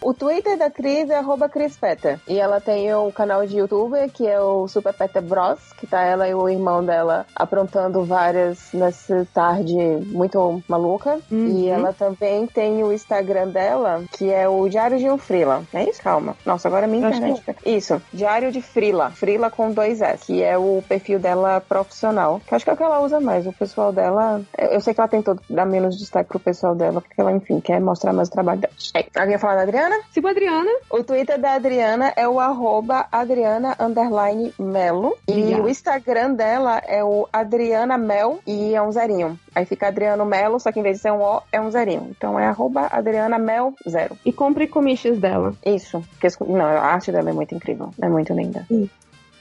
O 0.00 0.12
Twitter 0.12 0.58
da 0.58 0.68
Cris 0.68 1.08
é 1.10 1.16
arroba 1.16 1.48
Cris 1.48 1.76
Petter. 1.76 2.18
E 2.26 2.36
ela 2.38 2.60
tem 2.60 2.92
o 2.92 3.12
canal 3.12 3.46
de 3.46 3.56
YouTube, 3.58 3.96
que 4.12 4.26
é 4.26 4.40
o 4.40 4.66
Super 4.66 4.92
Petter 4.92 5.22
Bros, 5.22 5.60
que 5.78 5.86
tá 5.86 6.02
ela 6.02 6.28
e 6.28 6.34
o 6.34 6.48
irmão 6.48 6.84
dela 6.84 7.24
aprontando 7.36 8.04
várias 8.04 8.72
nessa 8.74 9.26
tarde 9.32 9.76
muito 10.06 10.60
maluca. 10.66 11.20
E 11.30 11.68
ela 11.68 11.92
também 11.92 12.48
tem 12.48 12.82
o 12.82 12.92
Instagram 12.92 13.48
dela, 13.48 14.02
que 14.12 14.28
é 14.32 14.48
o 14.48 14.68
Diário 14.68 14.98
de 14.98 15.08
um 15.08 15.16
Frila. 15.16 15.62
É 15.72 15.84
isso? 15.88 16.02
Calma. 16.02 16.36
Nossa, 16.44 16.66
agora 16.66 16.88
minha 16.88 17.06
Acho 17.06 17.18
internet. 17.18 17.42
tá- 17.44 17.54
Isso, 17.64 18.02
Diário 18.12 18.50
de 18.50 18.60
Frila. 18.60 19.10
Frila 19.10 19.50
com 19.50 19.70
dois 19.70 20.00
S, 20.00 20.26
que 20.26 20.42
é 20.42 20.58
o 20.58 20.82
perfil 20.88 21.20
dela 21.20 21.60
profissional. 21.60 22.40
Que 22.44 22.54
acho 22.56 22.64
que 22.64 22.70
é 22.70 22.74
o 22.74 22.76
que 22.76 22.82
ela 22.82 23.00
usa 23.00 23.20
mais. 23.20 23.46
O 23.46 23.52
pessoal 23.52 23.92
dela. 23.92 24.42
Eu 24.58 24.80
sei 24.80 24.92
que 24.94 25.00
ela 25.00 25.08
tentou 25.08 25.38
dar 25.48 25.64
menos 25.64 25.91
destaque 25.96 26.28
pro 26.28 26.38
pessoal 26.38 26.74
dela, 26.74 27.00
porque 27.00 27.20
ela, 27.20 27.32
enfim, 27.32 27.60
quer 27.60 27.80
mostrar 27.80 28.12
mais 28.12 28.28
o 28.28 28.32
trabalho 28.32 28.60
dela. 28.60 28.74
É, 28.94 29.06
Alguém 29.18 29.32
ia 29.32 29.38
falar 29.38 29.56
da 29.56 29.62
Adriana? 29.62 29.96
Siga 30.10 30.28
a 30.28 30.30
Adriana. 30.30 30.70
O 30.90 31.02
Twitter 31.02 31.40
da 31.40 31.54
Adriana 31.54 32.12
é 32.16 32.28
o 32.28 32.40
arroba 32.40 33.06
Adriana 33.10 33.76
underline 33.78 34.52
Melo. 34.58 35.16
E 35.28 35.54
o 35.54 35.68
Instagram 35.68 36.34
dela 36.34 36.78
é 36.86 37.02
o 37.04 37.28
Adriana 37.32 37.96
Mel 37.98 38.40
e 38.46 38.74
é 38.74 38.82
um 38.82 38.92
zerinho. 38.92 39.38
Aí 39.54 39.64
fica 39.64 39.88
Adriano 39.88 40.24
Melo, 40.24 40.58
só 40.58 40.72
que 40.72 40.80
em 40.80 40.82
vez 40.82 40.96
de 40.96 41.02
ser 41.02 41.12
um 41.12 41.22
O, 41.22 41.42
é 41.52 41.60
um 41.60 41.70
zerinho. 41.70 42.08
Então 42.10 42.38
é 42.38 42.46
arroba 42.46 42.88
Adriana 42.90 43.38
Mel 43.38 43.74
zero. 43.88 44.16
E 44.24 44.32
compre 44.32 44.66
commissions 44.66 45.18
dela. 45.18 45.54
Isso. 45.64 46.02
Porque, 46.12 46.28
não, 46.46 46.64
a 46.64 46.80
arte 46.80 47.12
dela 47.12 47.30
é 47.30 47.32
muito 47.32 47.54
incrível. 47.54 47.90
É 48.00 48.08
muito 48.08 48.32
linda. 48.32 48.66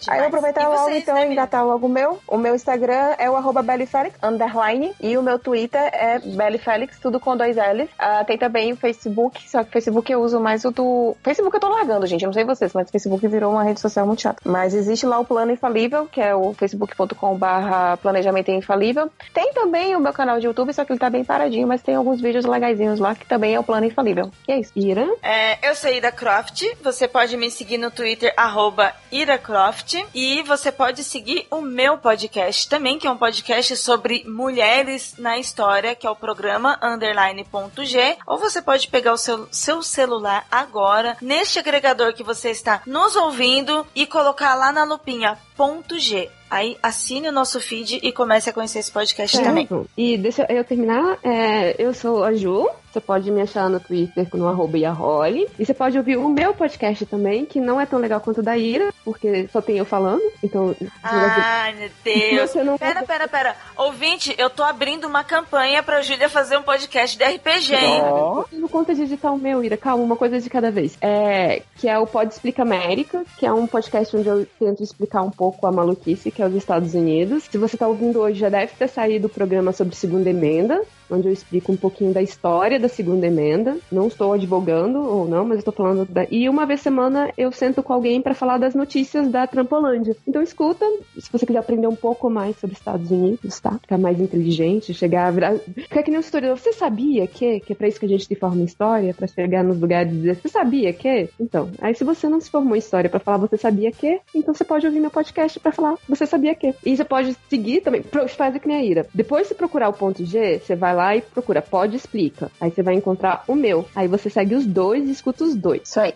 Aí 0.09 0.17
eu 0.17 0.21
vou 0.21 0.27
aproveitar 0.27 0.67
logo, 0.67 0.83
vocês, 0.85 1.03
então, 1.03 1.15
né, 1.15 1.27
e 1.27 1.31
engatar 1.31 1.65
logo 1.65 1.85
o 1.85 1.89
meu. 1.89 2.19
O 2.27 2.37
meu 2.37 2.55
Instagram 2.55 3.15
é 3.17 3.29
o 3.29 3.35
arroba 3.35 3.61
Bellyfelix, 3.61 4.15
underline. 4.21 4.93
E 4.99 5.17
o 5.17 5.21
meu 5.21 5.37
Twitter 5.37 5.81
é 5.93 6.19
Bellyfelix, 6.19 6.99
tudo 6.99 7.19
com 7.19 7.35
dois 7.35 7.55
L's. 7.55 7.89
Ah, 7.97 8.23
tem 8.23 8.37
também 8.37 8.73
o 8.73 8.77
Facebook, 8.77 9.49
só 9.49 9.63
que 9.63 9.69
o 9.69 9.71
Facebook 9.71 10.11
eu 10.11 10.21
uso 10.21 10.39
mais 10.39 10.65
o 10.65 10.71
do... 10.71 11.15
Facebook 11.23 11.55
eu 11.55 11.61
tô 11.61 11.69
largando, 11.69 12.05
gente, 12.07 12.23
eu 12.23 12.27
não 12.27 12.33
sei 12.33 12.43
vocês, 12.43 12.73
mas 12.73 12.87
o 12.87 12.91
Facebook 12.91 13.27
virou 13.27 13.51
uma 13.51 13.63
rede 13.63 13.79
social 13.79 14.05
muito 14.05 14.21
chata. 14.21 14.41
Mas 14.45 14.73
existe 14.73 15.05
lá 15.05 15.19
o 15.19 15.25
Plano 15.25 15.51
Infalível, 15.51 16.07
que 16.07 16.21
é 16.21 16.33
o 16.35 16.53
facebook.com 16.53 17.35
barra 17.37 17.97
planejamento 17.97 18.51
infalível. 18.51 19.09
Tem 19.33 19.53
também 19.53 19.95
o 19.95 19.99
meu 19.99 20.13
canal 20.13 20.39
de 20.39 20.47
YouTube, 20.47 20.73
só 20.73 20.85
que 20.85 20.91
ele 20.91 20.99
tá 20.99 21.09
bem 21.09 21.23
paradinho, 21.23 21.67
mas 21.67 21.81
tem 21.81 21.95
alguns 21.95 22.21
vídeos 22.21 22.45
legaisinhos 22.45 22.99
lá, 22.99 23.15
que 23.15 23.25
também 23.25 23.55
é 23.55 23.59
o 23.59 23.63
Plano 23.63 23.85
Infalível. 23.85 24.31
E 24.47 24.51
é 24.51 24.59
isso. 24.59 24.71
Ira? 24.75 25.07
É, 25.21 25.69
eu 25.69 25.75
sou 25.75 25.91
Ira 25.91 26.11
Croft. 26.11 26.63
Você 26.83 27.07
pode 27.07 27.35
me 27.37 27.49
seguir 27.51 27.77
no 27.77 27.91
Twitter, 27.91 28.33
arroba 28.35 28.93
Ira 29.11 29.37
Croft. 29.37 29.90
E 30.13 30.41
você 30.43 30.71
pode 30.71 31.03
seguir 31.03 31.47
o 31.49 31.61
meu 31.61 31.97
podcast 31.97 32.67
também, 32.67 32.97
que 32.97 33.07
é 33.07 33.11
um 33.11 33.17
podcast 33.17 33.75
sobre 33.77 34.23
mulheres 34.27 35.15
na 35.17 35.37
história, 35.37 35.95
que 35.95 36.05
é 36.05 36.09
o 36.09 36.15
programa 36.15 36.77
underline.g. 36.81 38.17
Ou 38.25 38.37
você 38.37 38.61
pode 38.61 38.87
pegar 38.87 39.13
o 39.13 39.17
seu, 39.17 39.47
seu 39.51 39.81
celular 39.81 40.45
agora, 40.51 41.17
neste 41.21 41.59
agregador 41.59 42.13
que 42.13 42.23
você 42.23 42.49
está 42.49 42.81
nos 42.85 43.15
ouvindo, 43.15 43.85
e 43.95 44.05
colocar 44.05 44.55
lá 44.55 44.71
na 44.71 44.83
lupinha 44.83 45.37
ponto 45.55 45.99
.g. 45.99 46.29
Aí 46.49 46.77
assine 46.83 47.29
o 47.29 47.31
nosso 47.31 47.59
feed 47.61 47.99
e 48.03 48.11
comece 48.11 48.49
a 48.49 48.53
conhecer 48.53 48.79
esse 48.79 48.91
podcast 48.91 49.37
também. 49.41 49.67
Certo. 49.67 49.89
E 49.95 50.17
deixa 50.17 50.45
eu 50.49 50.63
terminar. 50.63 51.17
É, 51.23 51.75
eu 51.77 51.93
sou 51.93 52.23
a 52.23 52.33
Ju. 52.33 52.69
Você 52.91 52.99
pode 52.99 53.31
me 53.31 53.41
achar 53.41 53.69
no 53.69 53.79
Twitter 53.79 54.27
no 54.33 54.47
arroba 54.47 54.77
Iaholi. 54.77 55.47
E 55.57 55.65
você 55.65 55.73
pode 55.73 55.97
ouvir 55.97 56.17
o 56.17 56.27
meu 56.29 56.53
podcast 56.53 57.05
também, 57.05 57.45
que 57.45 57.59
não 57.59 57.79
é 57.79 57.85
tão 57.85 57.99
legal 57.99 58.19
quanto 58.19 58.39
o 58.39 58.43
da 58.43 58.57
Ira, 58.57 58.93
porque 59.05 59.47
só 59.51 59.61
tem 59.61 59.77
eu 59.77 59.85
falando. 59.85 60.21
Então. 60.43 60.75
de- 60.79 60.91
Ai, 61.03 61.73
meu 61.75 61.89
Deus. 62.03 62.53
Não- 62.55 62.77
Pera, 62.77 63.03
pera, 63.03 63.27
pera. 63.27 63.55
Ouvinte, 63.77 64.35
eu 64.37 64.49
tô 64.49 64.63
abrindo 64.63 65.07
uma 65.07 65.23
campanha 65.23 65.81
pra 65.81 66.01
Júlia 66.01 66.27
fazer 66.29 66.57
um 66.57 66.63
podcast 66.63 67.17
de 67.17 67.23
RPG, 67.23 67.73
hein? 67.75 68.01
Ó. 68.03 68.43
Não 68.51 68.67
conta 68.67 68.93
digital 68.93 69.37
meu, 69.37 69.63
Ira. 69.63 69.77
Calma, 69.77 70.03
uma 70.03 70.15
coisa 70.17 70.39
de 70.39 70.49
cada 70.49 70.69
vez. 70.69 70.97
É, 71.01 71.61
que 71.77 71.87
é 71.87 71.97
o 71.97 72.05
Pode 72.05 72.33
Explica 72.33 72.61
América, 72.63 73.23
que 73.37 73.45
é 73.45 73.53
um 73.53 73.67
podcast 73.67 74.15
onde 74.17 74.27
eu 74.27 74.45
tento 74.59 74.83
explicar 74.83 75.21
um 75.21 75.31
pouco 75.31 75.65
a 75.65 75.71
maluquice 75.71 76.29
que 76.31 76.41
é 76.41 76.45
os 76.45 76.55
Estados 76.55 76.93
Unidos. 76.93 77.43
Se 77.49 77.57
você 77.57 77.77
tá 77.77 77.87
ouvindo 77.87 78.19
hoje, 78.19 78.39
já 78.39 78.49
deve 78.49 78.73
ter 78.77 78.87
saído 78.89 79.27
o 79.27 79.29
programa 79.29 79.71
sobre 79.71 79.95
segunda 79.95 80.29
emenda, 80.29 80.81
onde 81.11 81.27
eu 81.27 81.33
explico 81.33 81.71
um 81.71 81.77
pouquinho 81.77 82.13
da 82.13 82.21
história 82.21 82.79
da 82.79 82.87
segunda 82.87 83.27
emenda. 83.27 83.77
Não 83.91 84.07
estou 84.07 84.33
advogando 84.33 84.99
ou 84.99 85.27
não, 85.27 85.45
mas 85.45 85.63
tô 85.63 85.71
falando 85.71 86.05
da... 86.05 86.25
E 86.29 86.47
uma 86.49 86.65
vez 86.65 86.81
semana 86.81 87.31
eu 87.37 87.51
sento 87.51 87.83
com 87.83 87.93
alguém 87.93 88.21
para 88.21 88.33
falar 88.33 88.57
das 88.57 88.75
notícias 88.75 89.27
da 89.29 89.47
Trampolândia. 89.47 90.15
Então 90.27 90.41
escuta, 90.41 90.85
se 91.17 91.31
você 91.31 91.45
quiser 91.45 91.59
aprender 91.59 91.87
um 91.87 91.95
pouco 91.95 92.29
mais 92.29 92.57
sobre 92.57 92.75
Estados 92.75 93.11
Unidos, 93.11 93.59
tá? 93.59 93.77
Ficar 93.81 93.97
mais 93.97 94.19
inteligente, 94.19 94.93
chegar 94.93 95.27
a 95.27 95.31
virar... 95.31 95.55
Ficar 95.57 96.03
que 96.03 96.11
nem 96.11 96.19
um 96.19 96.21
historiador. 96.21 96.57
Você 96.57 96.73
sabia 96.73 97.27
que? 97.27 97.59
Que 97.59 97.73
é 97.73 97.75
pra 97.75 97.87
isso 97.87 97.99
que 97.99 98.05
a 98.05 98.09
gente 98.09 98.25
se 98.25 98.35
forma 98.35 98.61
em 98.61 98.65
história, 98.65 99.13
pra 99.13 99.27
chegar 99.27 99.63
nos 99.63 99.79
lugares 99.79 100.11
e 100.11 100.15
dizer, 100.15 100.35
você 100.35 100.49
sabia 100.49 100.93
que? 100.93 101.29
Então, 101.39 101.69
aí 101.81 101.93
se 101.93 102.03
você 102.03 102.27
não 102.27 102.39
se 102.39 102.49
formou 102.49 102.75
em 102.75 102.79
história 102.79 103.09
pra 103.09 103.19
falar 103.19 103.37
você 103.37 103.57
sabia 103.57 103.91
que, 103.91 104.19
então 104.33 104.53
você 104.53 104.63
pode 104.63 104.85
ouvir 104.85 104.99
meu 104.99 105.11
podcast 105.11 105.59
pra 105.59 105.71
falar 105.71 105.95
você 106.07 106.25
sabia 106.25 106.53
que. 106.55 106.73
E 106.85 106.95
você 106.95 107.03
pode 107.03 107.35
seguir 107.49 107.81
também, 107.81 108.03
faz 108.29 108.57
que 108.57 108.67
nem 108.67 108.77
a 108.77 108.83
Ira. 108.83 109.07
Depois 109.13 109.47
de 109.47 109.55
procurar 109.55 109.89
o 109.89 109.93
ponto 109.93 110.25
G, 110.25 110.59
você 110.59 110.75
vai 110.75 110.95
lá 110.95 111.00
e 111.15 111.21
procura 111.21 111.61
Pode 111.61 111.95
Explica. 111.95 112.51
Aí 112.59 112.71
você 112.71 112.83
vai 112.83 112.95
encontrar 112.95 113.43
o 113.47 113.55
meu. 113.55 113.87
Aí 113.95 114.07
você 114.07 114.29
segue 114.29 114.55
os 114.55 114.65
dois 114.65 115.07
e 115.07 115.11
escuta 115.11 115.43
os 115.43 115.55
dois. 115.55 115.81
Isso 115.83 115.99
aí. 115.99 116.13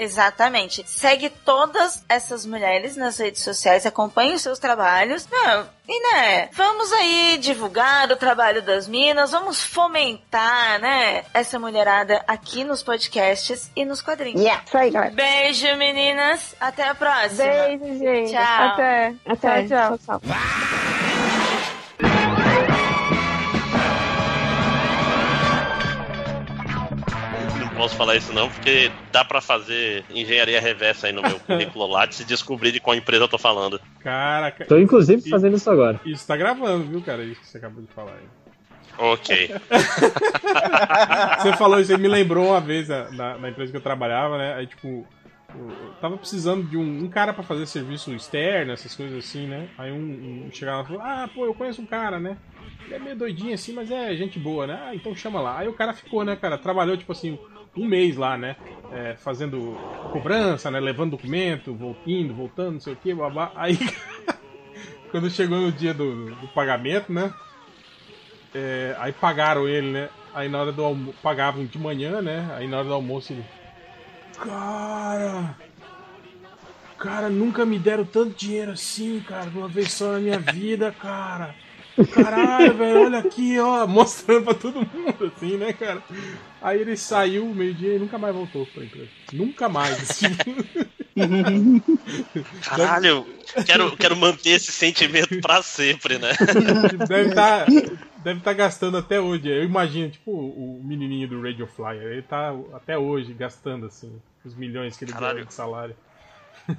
Exatamente. 0.00 0.82
Segue 0.86 1.28
todas 1.28 2.02
essas 2.08 2.46
mulheres 2.46 2.96
nas 2.96 3.18
redes 3.18 3.42
sociais, 3.42 3.84
acompanhe 3.84 4.32
os 4.32 4.40
seus 4.40 4.58
trabalhos. 4.58 5.28
Não, 5.30 5.66
e 5.86 6.14
né, 6.14 6.48
vamos 6.54 6.90
aí 6.90 7.36
divulgar 7.38 8.10
o 8.10 8.16
trabalho 8.16 8.62
das 8.62 8.88
minas, 8.88 9.32
vamos 9.32 9.62
fomentar, 9.62 10.80
né, 10.80 11.24
essa 11.34 11.58
mulherada 11.58 12.24
aqui 12.26 12.64
nos 12.64 12.82
podcasts 12.82 13.70
e 13.76 13.84
nos 13.84 14.00
quadrinhos. 14.00 14.40
Yeah, 14.40 14.62
isso 14.66 14.78
aí, 14.78 14.90
galera. 14.90 15.12
Beijo, 15.12 15.76
meninas. 15.76 16.56
Até 16.58 16.88
a 16.88 16.94
próxima. 16.94 17.44
Beijo, 17.44 17.98
gente. 17.98 18.30
Tchau. 18.30 18.68
Até. 18.68 19.14
Até. 19.26 19.66
Tchau, 19.66 19.98
tchau. 19.98 20.20
Não 22.00 22.69
posso 27.80 27.96
falar 27.96 28.16
isso 28.16 28.30
não, 28.34 28.48
porque 28.50 28.90
dá 29.10 29.24
pra 29.24 29.40
fazer 29.40 30.04
engenharia 30.10 30.60
reversa 30.60 31.06
aí 31.06 31.12
no 31.14 31.22
meu 31.22 31.40
currículo 31.40 31.86
lá 31.86 32.04
de 32.04 32.14
se 32.14 32.24
descobrir 32.24 32.72
de 32.72 32.78
qual 32.80 32.94
empresa 32.94 33.24
eu 33.24 33.28
tô 33.28 33.38
falando. 33.38 33.80
Caraca. 34.00 34.66
Tô 34.66 34.78
inclusive 34.78 35.28
fazendo 35.30 35.56
isso 35.56 35.70
agora. 35.70 35.98
Isso 36.04 36.26
tá 36.26 36.36
gravando, 36.36 36.84
viu, 36.84 37.00
cara? 37.00 37.22
Isso 37.24 37.40
que 37.40 37.46
você 37.46 37.56
acabou 37.56 37.82
de 37.82 37.88
falar 37.94 38.12
aí. 38.12 38.28
Ok. 38.98 39.50
Você 41.40 41.56
falou 41.56 41.80
isso 41.80 41.90
aí, 41.92 41.98
me 41.98 42.08
lembrou 42.08 42.48
uma 42.48 42.60
vez 42.60 42.88
na, 42.88 43.38
na- 43.38 43.48
empresa 43.48 43.70
que 43.70 43.76
eu 43.78 43.80
trabalhava, 43.82 44.36
né? 44.36 44.54
Aí, 44.54 44.66
tipo, 44.66 45.06
eu 45.54 45.94
tava 46.02 46.18
precisando 46.18 46.64
de 46.68 46.76
um, 46.76 47.04
um 47.04 47.08
cara 47.08 47.32
pra 47.32 47.42
fazer 47.42 47.64
serviço 47.66 48.12
externo, 48.12 48.72
essas 48.72 48.94
coisas 48.94 49.16
assim, 49.24 49.46
né? 49.46 49.68
Aí 49.78 49.90
um, 49.90 50.46
um 50.46 50.50
chegava 50.52 50.82
e 50.82 50.86
falou: 50.86 51.00
Ah, 51.02 51.28
pô, 51.34 51.46
eu 51.46 51.54
conheço 51.54 51.80
um 51.80 51.86
cara, 51.86 52.20
né? 52.20 52.36
Ele 52.84 52.94
é 52.94 52.98
meio 52.98 53.16
doidinho 53.16 53.54
assim, 53.54 53.72
mas 53.72 53.90
é 53.90 54.14
gente 54.16 54.38
boa, 54.38 54.66
né? 54.66 54.78
Ah, 54.82 54.94
então 54.94 55.14
chama 55.14 55.40
lá. 55.40 55.58
Aí 55.58 55.68
o 55.68 55.72
cara 55.72 55.94
ficou, 55.94 56.22
né, 56.24 56.36
cara? 56.36 56.58
Trabalhou, 56.58 56.96
tipo 56.96 57.12
assim, 57.12 57.38
um 57.76 57.86
mês 57.86 58.16
lá, 58.16 58.36
né? 58.36 58.56
É, 58.92 59.14
fazendo 59.16 59.76
cobrança, 60.12 60.70
né? 60.70 60.80
Levando 60.80 61.12
documento, 61.12 61.74
vol- 61.74 61.96
indo, 62.06 62.34
voltando, 62.34 62.72
não 62.72 62.80
sei 62.80 62.92
o 62.92 62.96
que, 62.96 63.14
babá. 63.14 63.52
Aí, 63.54 63.78
quando 65.10 65.30
chegou 65.30 65.58
no 65.60 65.72
dia 65.72 65.94
do, 65.94 66.34
do 66.34 66.48
pagamento, 66.48 67.12
né? 67.12 67.32
É, 68.54 68.96
aí 68.98 69.12
pagaram 69.12 69.68
ele, 69.68 69.90
né? 69.92 70.08
Aí 70.34 70.48
na 70.48 70.60
hora 70.60 70.72
do 70.72 70.84
almoço. 70.84 71.16
Pagavam 71.22 71.64
de 71.64 71.78
manhã, 71.78 72.20
né? 72.20 72.48
Aí 72.56 72.66
na 72.66 72.78
hora 72.78 72.88
do 72.88 72.94
almoço 72.94 73.32
ele. 73.32 73.44
Cara! 74.38 75.56
Cara, 76.98 77.30
nunca 77.30 77.64
me 77.64 77.78
deram 77.78 78.04
tanto 78.04 78.34
dinheiro 78.36 78.72
assim, 78.72 79.20
cara, 79.20 79.48
de 79.48 79.56
uma 79.56 79.68
vez 79.68 79.90
só 79.92 80.12
na 80.12 80.18
minha 80.18 80.38
vida, 80.38 80.92
cara. 80.92 81.54
Caralho, 82.12 82.74
velho, 82.74 83.04
olha 83.04 83.18
aqui, 83.18 83.58
ó, 83.58 83.86
mostrando 83.86 84.44
pra 84.44 84.54
todo 84.54 84.80
mundo, 84.80 85.32
assim, 85.34 85.56
né, 85.56 85.72
cara? 85.72 86.02
Aí 86.62 86.80
ele 86.80 86.96
saiu 86.96 87.46
meio-dia 87.46 87.94
e 87.94 87.98
nunca 87.98 88.18
mais 88.18 88.34
voltou 88.34 88.66
pra 88.66 88.84
empresa. 88.84 89.08
Nunca 89.32 89.68
mais. 89.68 90.20
Caralho, 92.62 93.26
quero, 93.66 93.96
quero 93.96 94.16
manter 94.16 94.50
esse 94.50 94.70
sentimento 94.72 95.40
pra 95.40 95.62
sempre, 95.62 96.18
né? 96.18 96.32
Deve 97.08 97.30
estar 97.30 97.66
deve 98.22 98.40
tá 98.40 98.52
gastando 98.52 98.96
até 98.96 99.20
hoje. 99.20 99.48
Eu 99.48 99.64
imagino, 99.64 100.10
tipo, 100.10 100.30
o 100.30 100.80
menininho 100.84 101.28
do 101.28 101.42
Radio 101.42 101.66
Flyer. 101.66 102.12
Ele 102.12 102.22
tá 102.22 102.54
até 102.74 102.96
hoje 102.96 103.32
gastando, 103.32 103.86
assim, 103.86 104.20
os 104.44 104.54
milhões 104.54 104.96
que 104.96 105.04
ele 105.04 105.12
ganhou 105.12 105.44
de 105.44 105.54
salário. 105.54 105.96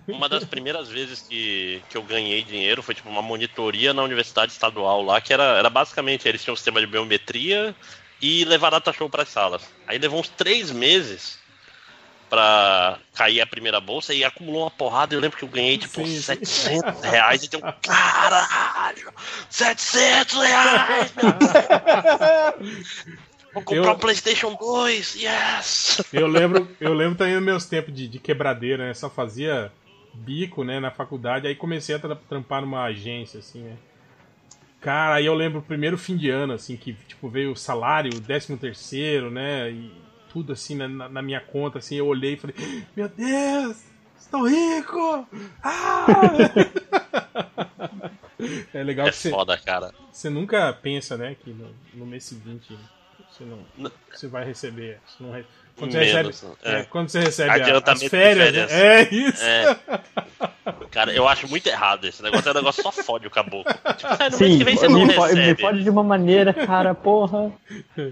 Uma 0.07 0.29
das 0.29 0.45
primeiras 0.45 0.89
vezes 0.89 1.21
que, 1.21 1.81
que 1.89 1.97
eu 1.97 2.03
ganhei 2.03 2.43
dinheiro 2.43 2.83
foi 2.83 2.95
tipo 2.95 3.09
uma 3.09 3.21
monitoria 3.21 3.93
na 3.93 4.03
universidade 4.03 4.51
estadual 4.51 5.01
lá, 5.01 5.19
que 5.19 5.33
era, 5.33 5.57
era 5.57 5.69
basicamente, 5.69 6.27
eles 6.27 6.43
tinham 6.43 6.53
um 6.53 6.57
sistema 6.57 6.79
de 6.79 6.87
biometria 6.87 7.75
e 8.21 8.45
levar 8.45 8.69
data 8.69 8.93
show 8.93 9.09
para 9.09 9.23
as 9.23 9.29
salas. 9.29 9.61
Aí 9.87 9.97
levou 9.97 10.19
uns 10.19 10.29
três 10.29 10.69
meses 10.71 11.39
pra 12.29 12.97
cair 13.13 13.41
a 13.41 13.45
primeira 13.47 13.81
bolsa 13.81 14.13
e 14.13 14.23
acumulou 14.23 14.61
uma 14.63 14.71
porrada. 14.71 15.13
Eu 15.13 15.19
lembro 15.19 15.37
que 15.37 15.43
eu 15.43 15.49
ganhei 15.49 15.77
tipo 15.77 16.05
700 16.05 17.01
reais 17.01 17.43
e 17.43 17.49
deu 17.49 17.59
caralho, 17.81 19.11
700 19.49 20.37
reais, 20.39 21.13
meu 21.13 21.33
Vou 23.53 23.63
comprar 23.63 23.91
Eu- 23.91 23.95
um 23.95 23.99
PlayStation 23.99 24.53
2, 24.55 25.15
yes! 25.15 26.01
Eu 26.13 26.25
lembro, 26.27 26.73
eu 26.79 26.93
lembro 26.93 27.17
também 27.17 27.33
dos 27.35 27.43
meus 27.43 27.65
tempos 27.65 27.93
de, 27.93 28.07
de 28.07 28.17
quebradeira, 28.17 28.87
né? 28.87 28.93
Só 28.93 29.09
fazia 29.09 29.73
bico, 30.13 30.63
né, 30.63 30.79
na 30.79 30.89
faculdade. 30.89 31.47
Aí 31.47 31.55
comecei 31.55 31.95
a 31.95 31.99
tra- 31.99 32.15
trampar 32.15 32.61
numa 32.61 32.83
agência, 32.83 33.39
assim, 33.39 33.59
né? 33.61 33.75
Cara, 34.81 35.15
aí 35.15 35.25
eu 35.27 35.33
lembro 35.35 35.59
o 35.59 35.63
primeiro 35.63 35.97
fim 35.97 36.17
de 36.17 36.29
ano, 36.29 36.53
assim, 36.53 36.75
que 36.75 36.93
tipo, 37.07 37.29
veio 37.29 37.51
o 37.51 37.55
salário, 37.55 38.11
o 38.15 38.19
décimo 38.19 38.57
terceiro, 38.57 39.29
né? 39.29 39.69
E 39.71 39.91
tudo 40.27 40.53
assim 40.53 40.75
na, 40.75 40.87
na- 40.87 41.21
minha 41.21 41.39
conta, 41.39 41.77
assim, 41.79 41.95
eu 41.95 42.07
olhei 42.07 42.33
e 42.33 42.37
falei, 42.37 42.55
meu 42.95 43.07
Deus, 43.09 43.77
estou 44.17 44.47
rico! 44.47 45.27
Ah! 45.63 46.51
é 48.73 48.83
legal 48.83 49.07
É 49.07 49.11
que 49.11 49.17
você, 49.17 49.29
foda, 49.29 49.57
cara. 49.57 49.93
você 50.11 50.29
nunca 50.29 50.71
pensa, 50.73 51.17
né, 51.17 51.35
que 51.35 51.51
no, 51.51 51.69
no 51.93 52.05
mês 52.05 52.23
seguinte 52.23 52.77
você 53.41 53.45
não, 53.79 53.91
você 54.13 54.27
vai 54.27 54.45
receber. 54.45 54.99
Você 55.05 55.23
não 55.23 55.31
re- 55.31 55.45
quando, 55.75 55.91
você 55.93 55.99
Menos, 55.99 56.41
recebe, 56.41 56.53
é. 56.63 56.79
é, 56.79 56.83
quando 56.83 57.09
você 57.09 57.19
recebe 57.21 57.49
a- 57.49 57.81
as 57.91 57.99
de 57.99 58.09
férias, 58.09 58.53
né? 58.53 58.67
é 58.69 59.13
isso. 59.13 59.43
É. 59.43 59.77
Cara, 60.91 61.13
eu 61.13 61.27
acho 61.27 61.47
muito 61.47 61.65
errado 61.67 62.05
esse 62.05 62.21
negócio. 62.21 62.47
É 62.47 62.51
um 62.51 62.55
negócio 62.55 62.83
que 62.83 62.91
só 62.93 63.03
fode 63.03 63.25
o 63.25 63.31
caboclo. 63.31 63.73
Tipo, 63.95 64.07
ah, 64.13 64.29
no 64.29 64.37
mês 64.37 64.51
Sim, 64.51 64.57
que 64.57 64.63
vem 64.63 64.75
você 64.75 64.87
não 64.87 65.05
me, 65.05 65.13
fo- 65.13 65.21
me 65.27 65.27
recebe. 65.33 65.61
fode 65.61 65.83
de 65.83 65.89
uma 65.89 66.03
maneira, 66.03 66.53
cara, 66.53 66.93
porra. 66.93 67.51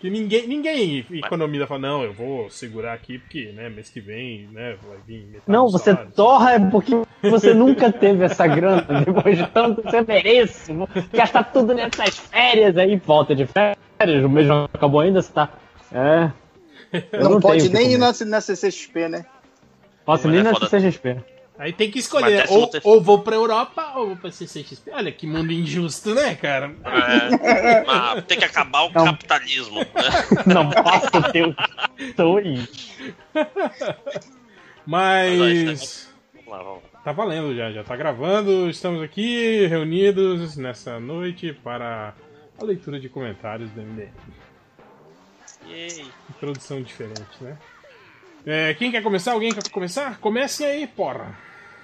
Que 0.00 0.10
ninguém, 0.10 0.46
ninguém 0.46 1.06
economiza 1.12 1.66
fala, 1.66 1.80
não, 1.80 2.02
eu 2.04 2.12
vou 2.12 2.50
segurar 2.50 2.92
aqui 2.92 3.18
porque, 3.18 3.52
né, 3.52 3.70
mês 3.70 3.88
que 3.88 4.00
vem, 4.02 4.46
né, 4.52 4.76
vai 4.86 4.98
vir 5.06 5.24
metade 5.24 5.44
Não, 5.46 5.66
você 5.70 5.92
salário. 5.92 6.10
torra 6.14 6.52
é 6.52 6.58
porque 6.58 6.92
você 7.22 7.54
nunca 7.54 7.90
teve 7.90 8.22
essa 8.22 8.46
grana. 8.46 8.84
Depois 9.02 9.38
de 9.38 9.46
tanto 9.46 9.80
que 9.80 9.90
você 9.90 10.02
merece. 10.02 10.74
vou 10.74 10.86
Gastar 11.10 11.44
tudo 11.44 11.72
nessas 11.72 12.18
férias 12.18 12.76
aí, 12.76 12.96
volta 12.96 13.34
de 13.34 13.46
férias. 13.46 13.78
O 14.24 14.28
mês 14.28 14.46
não 14.46 14.64
acabou 14.72 15.00
ainda, 15.00 15.22
você 15.22 15.32
tá. 15.32 15.50
É. 15.92 16.30
Eu 17.12 17.22
Não, 17.22 17.28
tenho 17.30 17.40
pode 17.40 17.68
nem 17.70 17.92
ir 17.92 17.98
na, 17.98 18.12
na 18.26 18.40
CCXP, 18.40 19.08
né? 19.08 19.26
Posso 20.04 20.28
Mas 20.28 20.32
nem 20.32 20.40
é 20.40 20.42
na 20.44 20.52
foda. 20.52 20.68
CCXP. 20.68 21.16
Aí 21.56 21.72
tem 21.72 21.88
que 21.88 22.00
escolher, 22.00 22.42
décimo 22.42 22.68
ou, 22.82 22.94
ou 22.94 23.00
vou 23.00 23.20
pra 23.20 23.36
Europa 23.36 23.92
ou 23.96 24.08
vou 24.08 24.16
pra 24.16 24.30
CCXP. 24.30 24.90
Olha 24.90 25.12
que 25.12 25.26
mundo 25.26 25.52
injusto, 25.52 26.12
né, 26.12 26.34
cara? 26.34 26.74
É, 26.84 28.20
tem 28.22 28.38
que 28.38 28.44
acabar 28.44 28.82
o 28.82 28.92
capitalismo. 28.92 29.78
Né? 29.78 29.86
Não 30.52 30.68
posso 30.70 31.32
ter 31.32 31.46
o 31.46 31.54
dois. 32.16 32.90
Mas. 34.84 36.12
Lá, 36.46 36.62
vamos. 36.62 36.82
Tá 37.04 37.12
valendo 37.12 37.54
já, 37.54 37.70
já 37.70 37.84
tá 37.84 37.94
gravando. 37.96 38.68
Estamos 38.68 39.02
aqui 39.02 39.66
reunidos 39.66 40.56
nessa 40.56 40.98
noite 40.98 41.52
para 41.52 42.14
a 42.60 42.64
leitura 42.64 42.98
de 43.00 43.08
comentários 43.08 43.70
do 43.70 43.80
MDM. 43.80 44.12
Yay. 45.68 46.06
Introdução 46.30 46.82
diferente, 46.82 47.22
né? 47.40 47.56
É, 48.46 48.74
quem 48.74 48.90
quer 48.90 49.02
começar? 49.02 49.32
Alguém 49.32 49.52
quer 49.52 49.68
começar? 49.70 50.18
Comecem 50.18 50.66
aí, 50.66 50.86
porra. 50.86 51.36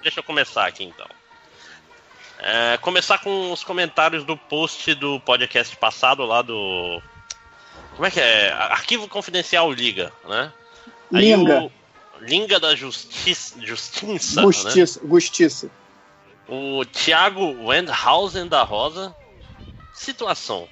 Deixa 0.03 0.20
eu 0.20 0.24
começar 0.24 0.67
aqui 0.67 0.85
então. 0.85 1.06
É, 2.38 2.76
começar 2.78 3.19
com 3.19 3.53
os 3.53 3.62
comentários 3.65 4.24
do 4.24 4.36
post 4.36 4.94
do 4.94 5.19
podcast 5.20 5.76
passado 5.76 6.24
lá 6.24 6.42
do. 6.42 7.03
Como 7.94 8.06
é 8.06 8.10
que 8.10 8.20
é? 8.20 8.51
Arquivo 8.53 9.08
Confidencial 9.08 9.70
Liga, 9.72 10.12
né? 10.28 10.53
Linga. 11.10 11.62
o- 11.65 11.72
Linga 12.22 12.60
da 12.60 12.74
Justiça, 12.76 13.58
Justiça, 13.65 14.40
né? 14.42 14.47
Justiça. 14.47 15.01
Justiça. 15.06 15.70
O 16.47 16.85
Thiago 16.85 17.67
Wendhausen 17.67 18.47
da 18.47 18.62
Rosa. 18.62 19.15
Situação. 20.00 20.66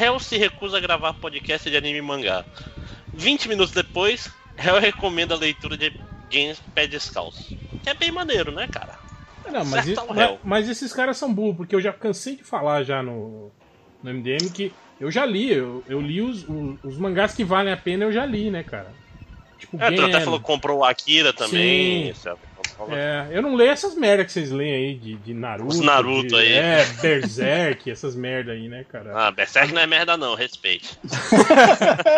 Hell 0.00 0.18
se 0.18 0.38
recusa 0.38 0.78
a 0.78 0.80
gravar 0.80 1.12
podcast 1.12 1.68
de 1.68 1.76
anime 1.76 1.98
e 1.98 2.02
mangá. 2.02 2.46
20 3.12 3.46
minutos 3.46 3.74
depois, 3.74 4.30
Hell 4.58 4.80
recomenda 4.80 5.34
a 5.34 5.38
leitura 5.38 5.76
de 5.76 5.90
Games 6.32 6.58
Pé 6.74 6.86
Descalço. 6.86 7.54
Que 7.82 7.90
é 7.90 7.94
bem 7.94 8.10
maneiro, 8.10 8.50
né, 8.50 8.66
cara? 8.66 8.98
Não, 9.52 9.64
mas, 9.66 9.86
isso- 9.86 10.06
mas, 10.14 10.38
mas 10.42 10.68
esses 10.68 10.92
caras 10.94 11.18
são 11.18 11.32
burros, 11.32 11.58
porque 11.58 11.74
eu 11.74 11.80
já 11.80 11.92
cansei 11.92 12.36
de 12.36 12.42
falar 12.44 12.84
já 12.84 13.02
no, 13.02 13.50
no 14.02 14.14
MDM 14.14 14.48
que 14.50 14.72
eu 14.98 15.10
já 15.10 15.26
li, 15.26 15.52
eu, 15.52 15.84
eu 15.86 16.00
li 16.00 16.22
os, 16.22 16.42
os, 16.48 16.78
os 16.82 16.96
mangás 16.96 17.34
que 17.34 17.44
valem 17.44 17.72
a 17.72 17.76
pena, 17.76 18.04
eu 18.04 18.12
já 18.12 18.24
li, 18.24 18.50
né, 18.50 18.62
cara? 18.62 18.90
Tipo, 19.58 19.76
É, 19.82 19.90
tu 19.90 20.02
até 20.02 20.12
Gen, 20.12 20.24
falou 20.24 20.40
que 20.40 20.46
comprou 20.46 20.78
o 20.78 20.84
Akira 20.84 21.34
também. 21.34 22.14
Sim. 22.14 22.30
É, 22.90 23.28
eu 23.30 23.42
não 23.42 23.54
leio 23.54 23.70
essas 23.70 23.94
merda 23.96 24.24
que 24.24 24.30
vocês 24.32 24.50
leem 24.50 24.72
aí 24.74 24.94
de, 24.94 25.16
de 25.16 25.34
Naruto. 25.34 25.68
Os 25.70 25.80
Naruto 25.80 26.28
de- 26.28 26.36
aí. 26.36 26.52
É, 26.52 26.84
Berserk, 27.02 27.90
essas 27.90 28.14
merda 28.14 28.52
aí, 28.52 28.68
né, 28.68 28.84
cara? 28.90 29.12
Ah, 29.14 29.30
Berserk 29.30 29.72
não 29.72 29.82
é 29.82 29.86
merda 29.86 30.16
não, 30.16 30.34
respeite. 30.34 30.98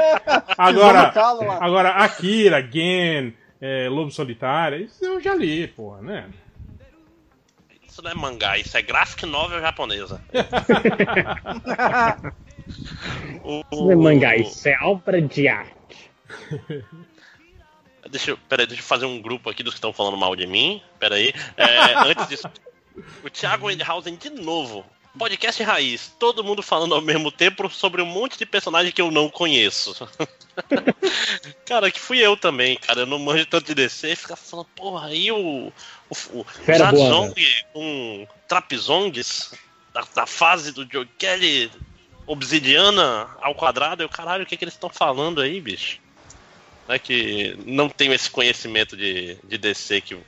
Agora, 0.59 1.13
agora 1.61 1.91
Akira, 1.91 2.61
Gen, 2.71 3.35
é, 3.61 3.89
Lobo 3.89 4.11
Solitário, 4.11 4.85
isso 4.85 5.05
eu 5.05 5.21
já 5.21 5.35
li, 5.35 5.67
porra, 5.69 6.03
né? 6.03 6.29
Isso 7.89 8.03
não 8.03 8.11
é 8.11 8.15
mangá, 8.15 8.57
isso 8.59 8.77
é 8.77 8.83
graphic 8.83 9.27
novel 9.27 9.61
japonesa. 9.61 10.21
o, 13.43 13.61
Isso 13.73 13.85
não 13.85 13.91
é 13.93 13.97
mangá, 13.97 14.37
isso 14.37 14.69
é 14.69 14.77
obra 14.83 15.21
de 15.21 15.49
arte. 15.49 16.11
Deixa 18.09 18.31
eu, 18.31 18.39
peraí, 18.49 18.67
deixa 18.67 18.83
eu 18.83 18.87
fazer 18.87 19.07
um 19.07 19.21
grupo 19.21 19.51
aqui 19.51 19.63
dos 19.63 19.75
que 19.75 19.79
estão 19.79 19.93
falando 19.93 20.17
mal 20.17 20.35
de 20.35 20.47
mim. 20.47 20.83
Peraí. 20.99 21.33
É, 21.57 21.95
antes 22.09 22.29
disso, 22.29 22.51
o 23.23 23.31
Thiago 23.31 23.67
Wendhausen 23.67 24.17
de 24.17 24.31
novo. 24.31 24.85
Podcast 25.19 25.61
raiz, 25.65 26.15
todo 26.21 26.45
mundo 26.45 26.63
falando 26.63 26.95
ao 26.95 27.01
mesmo 27.01 27.33
tempo 27.33 27.69
sobre 27.69 28.01
um 28.01 28.07
monte 28.07 28.39
de 28.39 28.47
personagem 28.47 28.93
que 28.93 29.03
eu 29.03 29.11
não 29.11 29.29
conheço. 29.29 30.09
cara, 31.67 31.91
que 31.91 31.99
fui 31.99 32.19
eu 32.19 32.37
também, 32.37 32.77
cara. 32.77 33.01
Eu 33.01 33.07
não 33.07 33.19
manjo 33.19 33.45
tanto 33.45 33.67
de 33.67 33.75
DC. 33.75 34.15
Fica 34.15 34.37
falando, 34.37 34.67
porra, 34.77 35.09
aí 35.09 35.33
o. 35.33 35.73
O, 36.09 36.41
o 36.41 36.47
Zazong 36.77 37.35
com 37.73 38.27
Trapzongs 38.49 39.53
da, 39.93 40.05
da 40.15 40.27
fase 40.27 40.73
do 40.73 40.87
Joe 40.91 41.07
Kelly 41.19 41.71
obsidiana 42.27 43.29
ao 43.41 43.55
quadrado. 43.55 44.03
Eu, 44.03 44.09
caralho, 44.09 44.45
o 44.45 44.47
que, 44.47 44.57
que 44.57 44.65
eles 44.65 44.75
estão 44.75 44.91
falando 44.91 45.41
aí, 45.41 45.61
bicho? 45.61 46.01
Né, 46.91 46.99
que 46.99 47.57
não 47.65 47.89
tenho 47.89 48.13
esse 48.13 48.29
conhecimento 48.29 48.97
de, 48.97 49.37
de 49.45 49.57
DC 49.57 50.01
que 50.01 50.19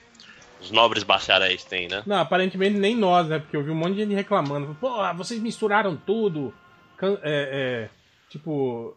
os 0.61 0.71
nobres 0.71 1.03
bacharéis 1.03 1.65
têm, 1.65 1.89
né? 1.89 2.05
Não, 2.07 2.19
aparentemente 2.19 2.79
nem 2.79 2.95
nós, 2.95 3.27
né? 3.27 3.41
Porque 3.41 3.57
eu 3.57 3.65
vi 3.65 3.73
um 3.73 3.75
monte 3.75 3.95
de 3.95 4.03
gente 4.03 4.15
reclamando. 4.15 4.77
Pô, 4.81 5.13
vocês 5.15 5.41
misturaram 5.41 5.97
tudo. 5.97 6.55
É, 7.03 7.09
é, 7.25 7.89
tipo, 8.31 8.97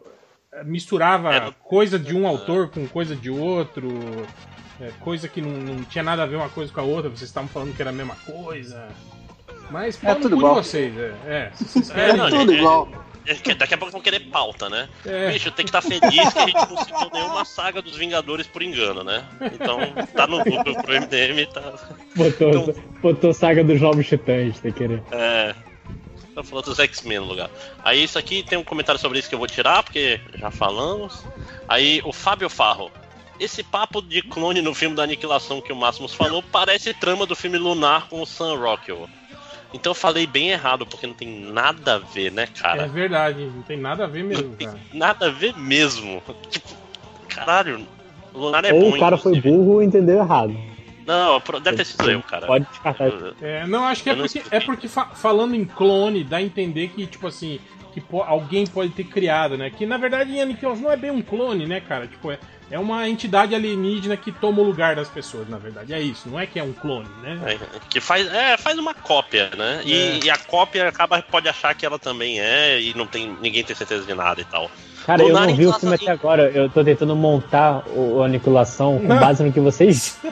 é, 0.52 0.62
misturava 0.62 1.52
coisa 1.64 1.98
de 1.98 2.14
um 2.14 2.24
autor 2.24 2.68
com 2.68 2.86
coisa 2.86 3.16
de 3.16 3.30
outro. 3.30 3.88
é, 4.80 4.92
coisa 5.00 5.26
que 5.26 5.42
não, 5.42 5.50
não 5.50 5.82
tinha 5.82 6.04
nada 6.04 6.22
a 6.22 6.26
ver 6.26 6.36
uma 6.36 6.48
coisa 6.48 6.72
com 6.72 6.78
a 6.78 6.84
outra. 6.84 7.10
Vocês 7.10 7.28
estavam 7.28 7.48
falando 7.48 7.74
que 7.74 7.82
era 7.82 7.90
a 7.90 7.92
mesma 7.92 8.14
coisa. 8.14 8.86
Mas 9.72 10.00
no 10.00 10.14
tudo 10.14 10.36
igual. 10.36 10.54
vocês, 10.54 10.96
é. 10.96 11.14
é 11.26 11.50
vocês 11.58 11.90
É, 11.90 12.12
não, 12.12 12.30
tudo 12.30 12.52
é- 12.52 12.58
igual. 12.58 13.05
Que 13.42 13.54
daqui 13.54 13.74
a 13.74 13.78
pouco 13.78 13.92
vão 13.92 14.00
querer 14.00 14.20
pauta, 14.20 14.68
né? 14.68 14.88
É. 15.04 15.32
Bicho, 15.32 15.50
tem 15.50 15.64
que 15.64 15.70
estar 15.70 15.82
feliz 15.82 16.32
que 16.32 16.38
a 16.38 16.46
gente 16.46 16.54
não 16.54 16.84
citou 16.84 17.10
nenhuma 17.12 17.44
saga 17.44 17.82
dos 17.82 17.96
Vingadores 17.96 18.46
por 18.46 18.62
engano, 18.62 19.02
né? 19.02 19.24
Então, 19.52 19.78
tá 20.14 20.26
no 20.26 20.38
lucro 20.38 20.74
pro 20.82 21.00
MDM, 21.00 21.46
tá. 21.52 21.74
Botou, 22.14 22.74
botou 23.02 23.32
saga 23.32 23.64
dos 23.64 23.80
Novos 23.80 24.06
Titãs, 24.06 24.56
sem 24.58 24.72
querer. 24.72 25.02
É. 25.10 25.54
Tá 26.34 26.42
falando 26.42 26.66
dos 26.66 26.78
X-Men 26.78 27.20
no 27.20 27.26
lugar. 27.26 27.50
Aí 27.82 28.04
isso 28.04 28.18
aqui 28.18 28.42
tem 28.42 28.58
um 28.58 28.64
comentário 28.64 29.00
sobre 29.00 29.18
isso 29.18 29.28
que 29.28 29.34
eu 29.34 29.38
vou 29.38 29.48
tirar, 29.48 29.82
porque 29.82 30.20
já 30.34 30.50
falamos. 30.50 31.24
Aí 31.66 32.02
o 32.04 32.12
Fábio 32.12 32.50
Farro. 32.50 32.90
Esse 33.40 33.62
papo 33.62 34.00
de 34.00 34.22
clone 34.22 34.62
no 34.62 34.74
filme 34.74 34.94
da 34.96 35.02
Aniquilação 35.02 35.60
que 35.60 35.72
o 35.72 35.76
Máximos 35.76 36.14
falou 36.14 36.42
parece 36.42 36.94
trama 36.94 37.26
do 37.26 37.36
filme 37.36 37.58
Lunar 37.58 38.08
com 38.08 38.20
o 38.20 38.26
Sam 38.26 38.56
Rockwell. 38.56 39.08
Então 39.76 39.90
eu 39.90 39.94
falei 39.94 40.26
bem 40.26 40.48
errado, 40.48 40.86
porque 40.86 41.06
não 41.06 41.14
tem 41.14 41.28
nada 41.28 41.94
a 41.96 41.98
ver, 41.98 42.32
né, 42.32 42.44
É 42.44 42.46
cara? 42.46 42.88
verdade, 42.88 43.44
não 43.54 43.62
tem 43.62 43.78
nada 43.78 44.04
a 44.04 44.06
ver 44.06 44.24
mesmo, 44.24 44.56
cara. 44.56 44.78
Nada 44.92 45.26
a 45.26 45.30
ver 45.30 45.54
mesmo. 45.56 46.22
Tipo, 46.50 46.74
caralho, 47.28 47.86
Lunar 48.34 48.64
é 48.64 48.72
Ou 48.72 48.80
bom. 48.80 48.96
o 48.96 48.98
cara 48.98 49.16
foi 49.18 49.38
burro 49.40 49.82
e 49.82 49.86
entendeu 49.86 50.18
errado. 50.18 50.56
Não, 51.06 51.40
deve 51.62 51.76
ter 51.76 51.84
sido 51.84 52.10
eu, 52.10 52.22
cara. 52.22 52.46
Pode 52.46 52.64
descartar 52.64 53.08
isso. 53.08 53.34
É, 53.40 53.66
não, 53.66 53.84
acho 53.84 54.02
que 54.02 54.08
é 54.08 54.12
Eu 54.12 54.16
não 54.16 54.24
porque, 54.26 54.42
é 54.50 54.60
porque 54.60 54.88
fa- 54.88 55.14
falando 55.14 55.54
em 55.54 55.64
clone, 55.64 56.24
dá 56.24 56.38
a 56.38 56.42
entender 56.42 56.88
que, 56.88 57.06
tipo 57.06 57.26
assim, 57.28 57.60
que 57.92 58.00
po- 58.00 58.22
alguém 58.22 58.66
pode 58.66 58.90
ter 58.90 59.04
criado, 59.04 59.56
né? 59.56 59.70
Que 59.70 59.86
na 59.86 59.96
verdade 59.98 60.32
em 60.32 60.40
Aniquilação 60.42 60.82
não 60.84 60.90
é 60.92 60.96
bem 60.96 61.10
um 61.12 61.22
clone, 61.22 61.64
né, 61.66 61.80
cara? 61.80 62.06
Tipo, 62.08 62.32
é, 62.32 62.38
é 62.70 62.78
uma 62.78 63.08
entidade 63.08 63.54
alienígena 63.54 64.16
que 64.16 64.32
toma 64.32 64.60
o 64.60 64.64
lugar 64.64 64.96
das 64.96 65.08
pessoas, 65.08 65.48
na 65.48 65.56
verdade. 65.58 65.92
É 65.94 66.00
isso, 66.00 66.28
não 66.28 66.38
é 66.38 66.46
que 66.46 66.58
é 66.58 66.62
um 66.62 66.72
clone, 66.72 67.08
né? 67.22 67.38
É, 67.46 67.58
que 67.88 68.00
faz, 68.00 68.26
é, 68.32 68.56
faz 68.56 68.78
uma 68.78 68.92
cópia, 68.94 69.50
né? 69.56 69.82
E, 69.84 69.92
É. 69.92 70.20
e 70.24 70.30
a 70.30 70.36
cópia 70.36 70.88
acaba 70.88 71.22
pode 71.22 71.48
achar 71.48 71.74
que 71.74 71.86
ela 71.86 71.98
também 71.98 72.40
é 72.40 72.80
e 72.80 72.94
não 72.96 73.06
tem 73.06 73.36
ninguém 73.40 73.62
tem 73.64 73.74
certeza 73.76 74.04
de 74.04 74.14
nada 74.14 74.40
e 74.40 74.44
tal. 74.44 74.70
Cara, 75.04 75.22
eu 75.22 75.28
Lunar 75.28 75.46
não 75.46 75.54
vi 75.54 75.66
o 75.66 75.72
filme 75.72 75.94
até 75.94 76.10
agora. 76.10 76.50
Eu 76.50 76.68
tô 76.68 76.82
tentando 76.82 77.14
montar 77.14 77.84
o, 77.88 78.22
Aniquilação 78.22 78.98
com 78.98 79.06
base 79.06 79.42
no 79.44 79.52
que 79.52 79.60
vocês. 79.60 80.18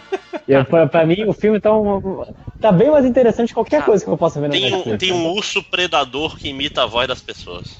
E 0.47 0.53
eu- 0.53 0.63
pra, 0.63 0.87
pra 0.87 1.07
mim, 1.07 1.25
o 1.25 1.33
filme 1.33 1.59
tá, 1.59 1.73
um- 1.75 2.23
tá 2.61 2.71
bem 2.71 2.91
mais 2.91 3.07
interessante 3.07 3.49
que 3.49 3.55
qualquer 3.55 3.83
coisa 3.83 4.05
que 4.05 4.11
eu 4.11 4.19
possa 4.19 4.39
ver 4.39 4.49
na 4.49 4.53
Tem 4.53 4.67
um, 4.67 4.71
Netflix. 4.77 4.99
tem 4.99 5.11
um 5.13 5.29
urso 5.31 5.63
predador 5.63 6.37
que 6.37 6.49
imita 6.51 6.83
a 6.83 6.87
voz 6.87 7.09
das 7.09 7.23
pessoas. 7.23 7.79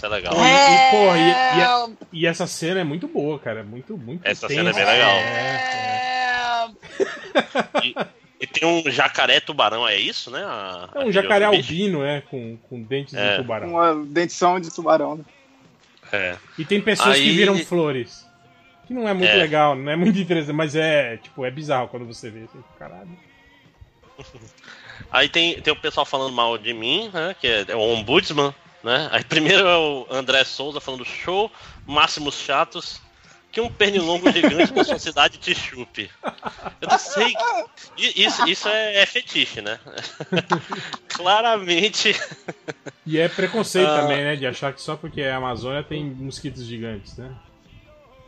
Isso 0.00 0.06
é 0.06 0.08
legal. 0.08 0.32
E, 0.32 0.38
e, 0.38 0.90
porra, 0.90 1.18
e, 1.18 1.28
e 1.28 1.62
a- 1.62 1.88
e 2.14 2.26
essa 2.26 2.46
cena 2.46 2.80
é 2.80 2.84
muito 2.84 3.06
boa, 3.06 3.38
cara. 3.38 3.60
É 3.60 3.62
muito, 3.62 3.98
muito 3.98 4.26
Essa 4.26 4.48
tensa. 4.48 4.60
cena 4.60 4.70
é 4.70 4.72
bem 4.72 4.84
legal. 4.86 5.10
É, 5.10 6.70
E, 7.84 7.94
e 8.40 8.46
tem 8.46 8.66
um 8.66 8.90
jacaré 8.90 9.40
tubarão, 9.40 9.86
é 9.86 9.96
isso, 9.96 10.30
né? 10.30 10.42
A- 10.42 10.88
é 10.94 11.00
um 11.04 11.12
jacaré 11.12 11.44
albino, 11.44 12.02
é, 12.02 12.22
com, 12.22 12.56
com 12.68 12.80
dentes 12.82 13.12
É. 13.12 13.32
de 13.32 13.42
tubarão. 13.42 13.68
Uma 13.68 13.94
dentição 14.06 14.58
de 14.58 14.74
tubarão. 14.74 15.16
né? 15.16 15.24
É. 16.12 16.36
E 16.58 16.64
tem 16.64 16.80
pessoas 16.80 17.16
que 17.16 17.22
Aí- 17.22 17.36
viram 17.36 17.58
flores. 17.58 18.26
Que 18.86 18.94
não 18.94 19.06
é 19.06 19.12
muito 19.12 19.30
É. 19.30 19.36
legal, 19.36 19.76
não 19.76 19.92
é 19.92 19.96
muito 19.96 20.18
interessante, 20.18 20.54
mas 20.56 20.74
é, 20.74 21.18
tipo, 21.18 21.44
é 21.44 21.50
bizarro 21.50 21.88
quando 21.88 22.06
você 22.06 22.30
vê 22.30 22.40
assim, 22.44 22.64
caralho. 22.78 23.10
Aí 25.10 25.28
tem, 25.28 25.60
tem 25.60 25.72
o 25.72 25.76
pessoal 25.76 26.04
falando 26.06 26.32
mal 26.34 26.56
de 26.58 26.72
mim, 26.72 27.10
né? 27.12 27.34
Que 27.40 27.46
é, 27.46 27.64
é 27.68 27.76
o 27.76 27.80
ombudsman, 27.80 28.54
né? 28.82 29.08
Aí 29.12 29.24
primeiro 29.24 29.66
é 29.66 29.76
o 29.76 30.06
André 30.10 30.44
Souza 30.44 30.80
falando 30.80 31.04
show, 31.04 31.50
máximos 31.86 32.34
chatos, 32.40 33.00
que 33.52 33.60
um 33.60 33.68
pernilongo 33.70 34.30
gigante 34.30 34.72
da 34.72 34.84
sua 34.84 34.98
cidade 35.00 35.38
te 35.38 35.54
chupe. 35.54 36.10
Eu 36.80 36.88
não 36.88 36.98
sei. 36.98 37.34
Isso, 37.96 38.48
isso 38.48 38.68
é, 38.68 39.02
é 39.02 39.06
fetiche, 39.06 39.60
né? 39.60 39.78
Claramente. 41.08 42.14
E 43.04 43.18
é 43.18 43.28
preconceito 43.28 43.88
Ah. 43.88 44.00
também, 44.02 44.22
né? 44.22 44.36
De 44.36 44.46
achar 44.46 44.72
que 44.72 44.80
só 44.80 44.96
porque 44.96 45.20
é 45.20 45.32
Amazônia 45.32 45.82
tem 45.82 46.04
mosquitos 46.04 46.64
gigantes, 46.64 47.16
né? 47.16 47.30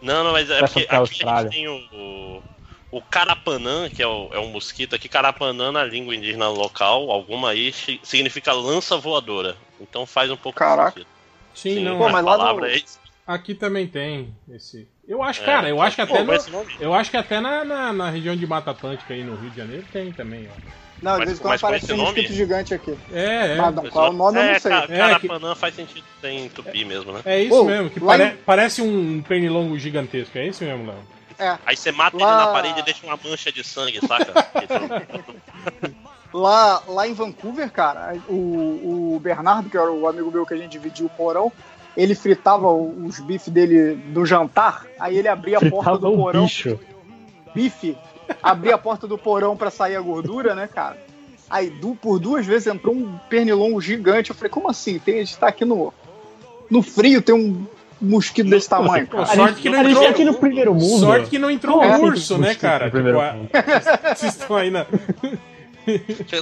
Não, 0.01 0.25
não, 0.25 0.33
mas 0.33 0.51
é 0.51 0.59
porque 0.61 0.83
pra 0.83 0.99
aqui 1.03 1.25
a 1.25 1.43
gente 1.43 1.53
tem 1.53 1.69
o, 1.69 1.77
o, 1.93 2.43
o 2.91 3.01
carapanã, 3.03 3.89
que 3.89 4.03
é, 4.03 4.07
o, 4.07 4.29
é 4.33 4.41
um 4.41 4.49
mosquito 4.49 4.97
aqui. 4.97 5.09
Carapanã 5.09 5.71
na 5.71 5.85
língua 5.85 6.17
indígena 6.17 6.49
local, 6.49 7.11
alguma 7.11 7.51
aí, 7.51 7.73
significa 8.03 8.53
lança 8.53 8.97
voadora. 8.97 9.57
Então 9.83 10.07
faz 10.07 10.31
um 10.31 10.37
pouco 10.37 10.59
Caraca. 10.59 11.01
de 11.01 11.07
sentido. 11.59 11.79
Sim, 11.81 11.85
não. 11.85 11.97
a 11.97 11.99
Pô, 11.99 12.09
mas 12.09 12.25
lá 12.25 12.53
no- 12.55 12.65
é 12.65 12.77
isso. 12.77 13.01
Aqui 13.27 13.55
também 13.55 13.87
tem 13.87 14.35
esse. 14.51 14.89
Eu 15.07 15.23
acho, 15.23 15.43
É, 15.43 15.45
cara, 15.45 15.69
eu 15.69 15.81
acho 15.81 15.97
que 15.97 16.07
pô, 16.07 16.15
até 16.15 16.25
no, 16.25 16.35
esse 16.35 16.51
nome- 16.51 16.75
eu 16.81 16.93
acho 16.93 17.11
que 17.11 17.17
até 17.17 17.41
na, 17.41 17.65
na, 17.65 17.93
na 17.93 18.11
região 18.11 18.35
de 18.37 18.47
Mata 18.47 18.71
Atlântica 18.73 19.15
aí 19.15 19.23
no 19.23 19.37
Rio 19.37 19.51
de 19.51 19.57
Janeiro 19.57 19.85
tem 19.93 20.11
também, 20.13 20.49
ó. 20.51 20.73
Não, 21.03 21.13
de 21.15 21.19
Mas- 21.19 21.29
vez 21.29 21.39
em 21.39 21.43
quando 21.43 21.55
aparece 21.57 21.93
um 21.93 21.97
mosquito 21.97 22.33
gigante 22.33 22.75
aqui. 22.75 22.97
É, 23.13 23.53
é. 23.53 23.57
Mas 23.57 23.75
não, 23.75 23.89
qual 23.91 24.07
é 24.07 24.11
o 24.11 24.13
nome 24.13 24.39
eu 24.39 24.43
é, 24.43 24.53
não 24.53 24.61
sei. 24.61 24.71
ca- 24.71 24.87
É, 24.89 24.97
Carapanã 24.99 25.55
faz 25.55 25.75
sentido 25.75 26.05
em 26.25 26.49
tupi 26.49 26.85
mesmo, 26.85 27.13
né? 27.13 27.21
É 27.25 27.41
isso 27.41 27.51
Pô, 27.57 27.65
mesmo, 27.65 27.91
que 27.91 28.01
pare- 28.01 28.25
em- 28.25 28.37
parece 28.39 28.83
um 28.83 29.21
pernilongo 29.23 29.79
gigantesco, 29.79 30.37
é 30.39 30.47
isso 30.49 30.65
mesmo, 30.65 30.87
Léo? 30.87 30.99
É. 31.39 31.59
Aí 31.67 31.77
você 31.77 31.91
mata 31.91 32.17
Lá- 32.17 32.29
ele 32.37 32.47
na 32.47 32.53
parede 32.53 32.81
e 32.81 32.83
deixa 32.85 33.05
uma 33.07 33.19
mancha 33.25 33.51
de 33.51 33.65
sangue, 33.65 33.99
saca? 34.07 34.33
Lá, 36.33 36.83
lá 36.89 37.07
em 37.07 37.13
Vancouver, 37.13 37.71
cara, 37.71 38.15
o, 38.29 39.15
o 39.15 39.21
Bernardo, 39.23 39.69
que 39.69 39.77
era 39.77 39.91
o 39.93 40.07
amigo 40.09 40.31
meu 40.31 40.47
que 40.47 40.55
a 40.55 40.57
gente 40.57 40.71
dividiu 40.71 41.07
o 41.07 41.11
porão, 41.11 41.53
ele 41.95 42.15
fritava 42.15 42.69
o- 42.69 43.05
os 43.07 43.21
bifes 43.21 43.49
dele 43.53 43.95
do 43.95 44.25
jantar, 44.25 44.87
aí 44.99 45.19
ele 45.19 45.29
abria 45.29 45.59
a 45.59 45.61
porta 45.61 45.77
Fritava 45.91 45.99
do 45.99 46.17
porão. 46.17 46.45
bicho. 46.45 46.79
Bife, 47.55 47.99
abria 48.43 48.77
a 48.77 48.79
porta 48.79 49.07
do 49.07 49.19
porão 49.19 49.55
pra 49.57 49.71
sair 49.71 49.95
a 49.97 50.01
gordura, 50.01 50.55
né, 50.55 50.67
cara? 50.67 50.97
Aí 51.51 51.69
du- 51.69 51.95
por 51.95 52.19
duas 52.19 52.47
vezes 52.47 52.67
entrou 52.67 52.95
um 52.95 53.19
pernilongo 53.29 53.79
gigante. 53.79 54.31
Eu 54.31 54.37
falei, 54.37 54.49
como 54.49 54.71
assim? 54.71 54.99
Tem, 54.99 55.17
a 55.17 55.19
gente 55.19 55.37
tá 55.37 55.49
aqui 55.49 55.67
no, 55.67 55.93
no 56.71 56.83
frio, 56.83 57.21
tem 57.21 57.35
um 57.35 57.67
mosquito 58.01 58.49
desse 58.49 58.71
tamanho, 58.71 59.07
Pô, 59.07 59.25
sorte 59.27 59.61
que 59.61 59.69
não 59.69 59.81
a 59.81 59.83
gente 59.83 59.91
entrou. 59.93 60.05
tá 60.07 60.11
aqui 60.13 60.25
no 60.25 60.35
primeiro 60.35 60.73
mundo. 60.75 61.01
Sorte 61.01 61.29
que 61.29 61.39
não 61.39 61.51
entrou 61.51 61.77
um 61.79 61.83
assim, 61.83 62.03
urso, 62.05 62.39
né, 62.39 62.55
cara? 62.55 62.87
Tipo? 62.91 62.99
Vocês 64.17 64.35
estão 64.35 64.57
aí 64.57 64.71
na. 64.71 64.87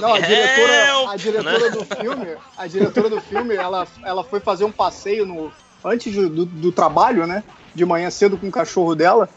Não, 0.01 0.13
a 0.13 0.19
diretora, 0.19 1.09
a 1.09 1.15
diretora 1.15 1.69
né? 1.69 1.69
do 1.69 1.85
filme, 1.85 2.37
a 2.57 2.67
diretora 2.67 3.09
do 3.09 3.21
filme, 3.21 3.55
ela, 3.55 3.87
ela 4.03 4.23
foi 4.23 4.39
fazer 4.39 4.65
um 4.65 4.71
passeio 4.71 5.25
no 5.25 5.51
antes 5.83 6.13
do, 6.13 6.29
do, 6.29 6.45
do 6.45 6.71
trabalho, 6.71 7.25
né? 7.25 7.43
De 7.73 7.85
manhã 7.85 8.09
cedo 8.09 8.37
com 8.37 8.47
o 8.47 8.51
cachorro 8.51 8.95
dela, 8.95 9.29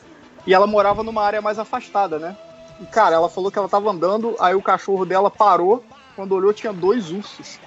e 0.47 0.53
ela 0.53 0.67
morava 0.67 1.03
numa 1.03 1.23
área 1.23 1.41
mais 1.41 1.59
afastada, 1.59 2.19
né? 2.19 2.37
E 2.81 2.87
cara, 2.87 3.15
ela 3.15 3.29
falou 3.29 3.51
que 3.51 3.59
ela 3.59 3.69
tava 3.69 3.91
andando, 3.91 4.37
aí 4.41 4.55
o 4.55 4.63
cachorro 4.63 5.05
dela 5.05 5.31
parou, 5.31 5.85
quando 6.17 6.33
olhou 6.33 6.53
tinha 6.53 6.73
dois 6.73 7.11
ursos. 7.11 7.59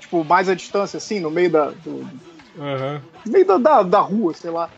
Tipo, 0.00 0.24
mais 0.24 0.48
à 0.48 0.54
distância, 0.54 0.96
assim, 0.96 1.20
no 1.20 1.30
meio 1.30 1.50
da, 1.50 1.66
do, 1.70 2.08
Aham. 2.58 3.02
no 3.24 3.32
meio 3.32 3.46
da, 3.46 3.58
da, 3.58 3.82
da 3.82 4.00
rua, 4.00 4.34
sei 4.34 4.50
lá. 4.50 4.70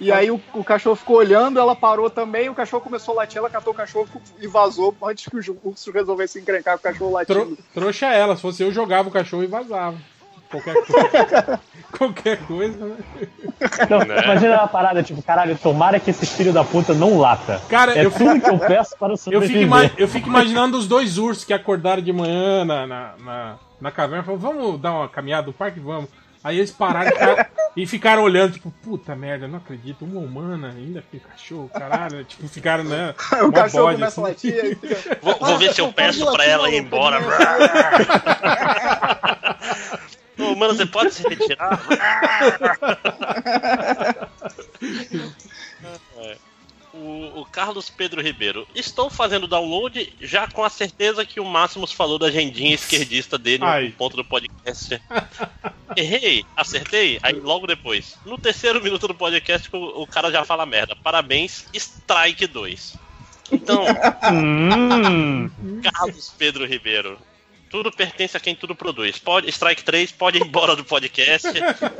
E 0.00 0.10
aí 0.10 0.30
o, 0.30 0.40
o 0.54 0.64
cachorro 0.64 0.96
ficou 0.96 1.16
olhando, 1.16 1.60
ela 1.60 1.76
parou 1.76 2.08
também, 2.08 2.48
o 2.48 2.54
cachorro 2.54 2.82
começou 2.82 3.12
a 3.14 3.18
latir, 3.18 3.36
ela 3.38 3.50
catou 3.50 3.72
o 3.72 3.76
cachorro 3.76 4.08
e 4.40 4.46
vazou 4.46 4.96
antes 5.02 5.26
que 5.28 5.36
os 5.36 5.46
ursos 5.62 5.92
resolvessem 5.92 6.40
encrencar 6.40 6.78
com 6.78 6.88
o 6.88 6.92
cachorro 6.92 7.12
latindo. 7.12 7.44
Tro- 7.56 7.58
trouxa 7.74 8.06
ela, 8.06 8.34
se 8.34 8.42
fosse 8.42 8.62
eu, 8.62 8.72
jogava 8.72 9.08
o 9.08 9.12
cachorro 9.12 9.42
e 9.44 9.46
vazava. 9.46 9.96
Qualquer 10.50 10.74
coisa. 10.84 11.60
Qualquer 11.96 12.38
coisa, 12.46 12.84
né? 12.86 12.96
Não, 13.88 13.98
Né? 14.00 14.24
Imagina 14.24 14.54
uma 14.58 14.66
parada, 14.68 15.02
tipo, 15.02 15.22
caralho, 15.22 15.56
tomara 15.58 16.00
que 16.00 16.10
esse 16.10 16.26
filho 16.26 16.52
da 16.52 16.64
puta 16.64 16.92
não 16.94 17.18
lata. 17.18 17.60
Cara, 17.68 17.96
é 17.96 18.04
eu 18.04 18.10
tudo 18.10 18.32
fico- 18.34 18.40
que 18.40 18.50
eu 18.50 18.58
peço 18.58 18.96
para 18.98 19.12
Eu 19.12 19.16
sobreviver. 19.16 19.90
fico, 19.90 20.00
eu 20.00 20.08
fico 20.08 20.28
imaginando 20.28 20.76
os 20.76 20.88
dois 20.88 21.18
ursos 21.18 21.44
que 21.44 21.52
acordaram 21.52 22.02
de 22.02 22.12
manhã 22.12 22.64
na, 22.64 22.84
na, 22.86 23.14
na, 23.22 23.58
na 23.80 23.90
caverna 23.92 24.22
e 24.22 24.26
falaram, 24.26 24.42
vamos 24.42 24.80
dar 24.80 24.92
uma 24.92 25.08
caminhada 25.08 25.46
no 25.46 25.52
parque? 25.52 25.78
Vamos. 25.78 26.08
Aí 26.42 26.56
eles 26.58 26.70
pararam 26.70 27.08
e 27.10 27.12
ficaram, 27.12 27.46
e 27.76 27.86
ficaram 27.86 28.22
olhando, 28.22 28.54
tipo, 28.54 28.70
puta 28.82 29.14
merda, 29.14 29.46
não 29.46 29.58
acredito, 29.58 30.06
uma 30.06 30.20
humana 30.20 30.68
ainda 30.70 31.02
com 31.10 31.18
cachorro, 31.18 31.68
caralho. 31.68 32.24
Tipo, 32.24 32.48
ficaram, 32.48 32.84
né? 32.84 33.14
O 33.46 33.52
cachorro 33.52 33.84
bode, 33.84 33.98
começa 33.98 34.20
a 34.22 34.28
assim. 34.30 34.50
latir. 34.50 34.78
fica- 34.80 35.18
Vou, 35.20 35.36
vou 35.38 35.58
ver 35.58 35.74
se 35.74 35.80
eu 35.82 35.92
peço 35.92 36.30
pra 36.32 36.44
ela 36.44 36.70
ir 36.70 36.78
embora. 36.78 37.18
Ô, 40.38 40.54
mano, 40.56 40.74
você 40.74 40.86
pode 40.86 41.12
se 41.12 41.22
retirar? 41.28 41.78
O, 47.00 47.40
o 47.40 47.44
Carlos 47.46 47.88
Pedro 47.88 48.20
Ribeiro. 48.22 48.66
Estou 48.74 49.08
fazendo 49.08 49.46
download 49.46 50.12
já 50.20 50.46
com 50.46 50.62
a 50.62 50.68
certeza 50.68 51.24
que 51.24 51.40
o 51.40 51.44
Máximos 51.44 51.92
falou 51.92 52.18
da 52.18 52.26
agendinha 52.26 52.74
esquerdista 52.74 53.38
dele 53.38 53.64
Ai. 53.64 53.86
no 53.86 53.92
ponto 53.92 54.16
do 54.16 54.24
podcast. 54.24 55.00
Errei, 55.96 56.44
acertei, 56.56 57.18
aí 57.22 57.32
logo 57.40 57.66
depois. 57.66 58.16
No 58.26 58.36
terceiro 58.38 58.82
minuto 58.82 59.08
do 59.08 59.14
podcast, 59.14 59.68
o, 59.72 60.02
o 60.02 60.06
cara 60.06 60.30
já 60.30 60.44
fala 60.44 60.66
merda. 60.66 60.94
Parabéns, 60.94 61.66
Strike 61.72 62.46
2. 62.46 62.96
Então, 63.52 63.84
Hum. 64.32 65.50
Carlos 65.82 66.32
Pedro 66.38 66.66
Ribeiro. 66.66 67.18
Tudo 67.70 67.90
pertence 67.92 68.36
a 68.36 68.40
quem 68.40 68.54
tudo 68.54 68.74
produz. 68.74 69.18
Pode, 69.18 69.48
Strike 69.48 69.84
3 69.84 70.12
pode 70.12 70.38
ir 70.38 70.42
embora 70.44 70.74
do 70.76 70.84
podcast. 70.84 71.46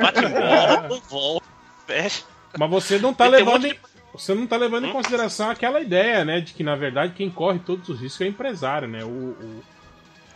Bate 0.01 0.19
embora, 0.25 0.89
não 0.89 1.01
volta, 1.01 1.47
fecha. 1.87 2.23
Mas 2.59 2.71
você 2.71 2.99
não 2.99 3.15
tá 3.15 3.27
E 3.27 3.29
um 3.29 3.31
levando. 3.31 3.63
monte 3.63 3.67
em- 3.69 3.90
Você 4.13 4.35
não 4.35 4.47
tá 4.47 4.57
levando 4.57 4.87
em 4.87 4.93
consideração 4.93 5.51
aquela 5.51 5.81
ideia, 5.81 6.25
né? 6.25 6.41
De 6.41 6.53
que, 6.53 6.63
na 6.63 6.75
verdade, 6.75 7.13
quem 7.15 7.31
corre 7.31 7.59
todos 7.61 7.89
os 7.89 8.01
riscos 8.01 8.21
é 8.21 8.25
o 8.25 8.29
empresário, 8.29 8.89
né? 8.89 9.05
O, 9.05 9.09
o, 9.09 9.63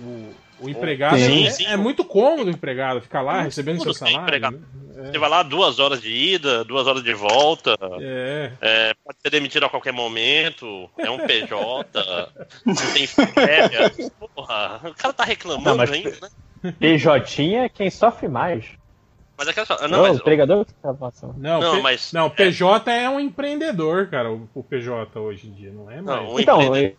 o, 0.00 0.34
o 0.60 0.68
empregado 0.68 1.18
Sim, 1.18 1.46
é, 1.46 1.50
sim. 1.50 1.66
é 1.66 1.76
muito 1.76 2.04
cômodo 2.04 2.50
o 2.50 2.54
empregado 2.54 3.00
ficar 3.00 3.20
lá 3.22 3.42
recebendo 3.42 3.78
Tudo 3.78 3.94
seu 3.94 4.06
salário. 4.06 4.40
né? 4.40 4.58
Você 4.94 5.18
vai 5.18 5.28
lá 5.28 5.42
duas 5.42 5.80
horas 5.80 6.00
de 6.00 6.10
ida, 6.10 6.64
duas 6.64 6.86
horas 6.86 7.02
de 7.02 7.12
volta. 7.12 7.76
É. 8.00 8.52
É, 8.60 8.94
pode 9.04 9.18
ser 9.20 9.30
demitido 9.30 9.66
a 9.66 9.68
qualquer 9.68 9.92
momento. 9.92 10.88
É 10.98 11.10
um 11.10 11.18
PJ. 11.18 11.52
não 12.64 12.74
tem 12.74 13.06
férias. 13.06 14.10
Porra, 14.34 14.80
o 14.84 14.94
cara 14.94 15.12
tá 15.12 15.24
reclamando 15.24 15.84
Não, 15.84 15.92
ainda, 15.92 16.16
né? 16.62 16.72
PJ 16.78 17.56
é 17.56 17.68
quem 17.68 17.90
sofre 17.90 18.28
mais. 18.28 18.64
Mas 19.36 19.48
é 19.48 19.52
que 19.52 19.64
só. 19.64 19.76
Não, 19.82 19.88
Não, 19.88 20.02
mas, 20.02 20.16
o 20.16 20.20
empregador 20.20 20.64
que 20.64 20.74
tá 20.74 20.94
passando. 20.94 21.34
Não, 21.36 21.60
Não, 21.60 21.76
P- 21.76 21.82
mas- 21.82 22.12
não, 22.12 22.30
PJ 22.30 22.90
é 22.92 23.08
um 23.08 23.18
empreendedor, 23.18 24.06
cara, 24.08 24.30
o, 24.32 24.48
o 24.54 24.62
PJ 24.62 25.18
hoje 25.18 25.48
em 25.48 25.52
dia, 25.52 25.72
não 25.72 25.90
é 25.90 26.00
mais. 26.00 26.22
Não, 26.22 26.38
Então, 26.40 26.74
é, 26.76 26.94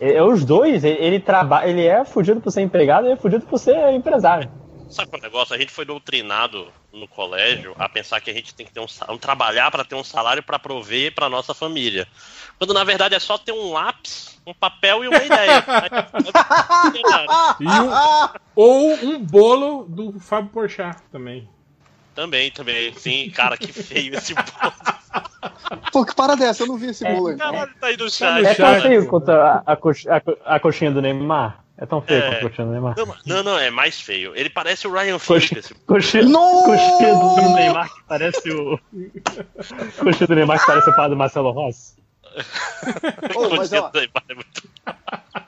é, 0.00 0.22
os 0.22 0.44
dois, 0.44 0.84
ele, 0.84 0.98
ele 1.00 1.20
trabalha, 1.20 1.68
ele 1.68 1.84
é 1.84 2.04
fugido 2.04 2.40
por 2.40 2.50
ser 2.50 2.62
empregado 2.62 3.08
e 3.08 3.12
é 3.12 3.16
fugido 3.16 3.44
por 3.46 3.58
ser 3.58 3.90
empresário. 3.92 4.48
Sabe 4.94 5.08
qual 5.10 5.18
é 5.18 5.22
o 5.22 5.28
negócio? 5.28 5.54
A 5.54 5.58
gente 5.58 5.72
foi 5.72 5.84
doutrinado 5.84 6.72
no 6.92 7.08
colégio 7.08 7.74
a 7.80 7.88
pensar 7.88 8.20
que 8.20 8.30
a 8.30 8.32
gente 8.32 8.54
tem 8.54 8.64
que 8.64 8.72
ter 8.72 8.78
um, 8.78 8.86
um 9.10 9.18
trabalhar 9.18 9.68
para 9.70 9.84
ter 9.84 9.96
um 9.96 10.04
salário 10.04 10.40
para 10.40 10.56
prover 10.56 11.12
para 11.12 11.28
nossa 11.28 11.52
família. 11.52 12.06
Quando 12.58 12.72
na 12.72 12.84
verdade 12.84 13.12
é 13.16 13.18
só 13.18 13.36
ter 13.36 13.50
um 13.50 13.72
lápis, 13.72 14.40
um 14.46 14.54
papel 14.54 15.02
e 15.02 15.08
uma 15.08 15.22
ideia. 15.22 15.64
E 17.60 17.66
um- 17.66 18.28
ou 18.54 18.94
um 19.04 19.18
bolo 19.18 19.84
do 19.88 20.20
Fábio 20.20 20.50
Porchat 20.50 21.02
também. 21.10 21.48
também, 22.14 22.52
também. 22.52 22.94
Sim, 22.94 23.30
cara, 23.30 23.56
que 23.56 23.72
feio 23.72 24.14
esse 24.14 24.32
bolo. 24.32 24.44
Pô, 25.92 26.04
que 26.04 26.14
parada 26.14 26.44
é 26.44 26.48
essa? 26.48 26.62
Eu 26.62 26.68
não 26.68 26.76
vi 26.76 26.86
esse 26.90 27.04
bolo 27.04 27.28
aí. 27.28 27.36
Caralho, 27.36 27.74
tá 27.80 27.86
aí 27.88 27.96
no 27.96 28.04
no 28.04 28.10
chat. 28.10 28.46
É 28.46 28.54
tão 28.54 28.80
feio 28.80 29.06
quanto 29.08 29.30
a, 29.30 29.62
a, 29.66 29.72
a 29.72 30.54
a 30.56 30.60
coxinha 30.60 30.92
do 30.92 31.02
Neymar? 31.02 31.63
É 31.76 31.84
tão 31.86 32.00
feio 32.00 32.22
É. 32.22 32.30
quanto 32.30 32.42
coxinha 32.42 32.66
do 32.66 32.72
Neymar? 32.72 32.94
Não, 32.96 33.16
não, 33.26 33.42
não, 33.42 33.58
é 33.58 33.68
mais 33.70 34.00
feio. 34.00 34.32
Ele 34.36 34.48
parece 34.48 34.86
o 34.86 34.92
Ryan 34.92 35.18
coxinha, 35.18 36.22
Não! 36.24 36.62
coxinha 36.64 37.14
do 37.14 37.54
Neymar 37.54 37.92
que 37.92 38.02
parece 38.08 38.50
o. 38.52 38.78
coxinha 39.98 40.26
do 40.28 40.34
Neymar 40.36 40.60
que 40.60 40.66
parece 40.66 40.88
o 40.90 40.94
pai 40.96 41.08
do 41.08 41.16
Marcelo 41.16 41.50
Rossi. 41.50 41.94
Ô, 43.34 43.56
mas, 43.56 43.72
ó, 43.72 43.88
do 43.90 43.98
Neymar 43.98 44.24
é 44.28 44.34
muito- 44.34 44.68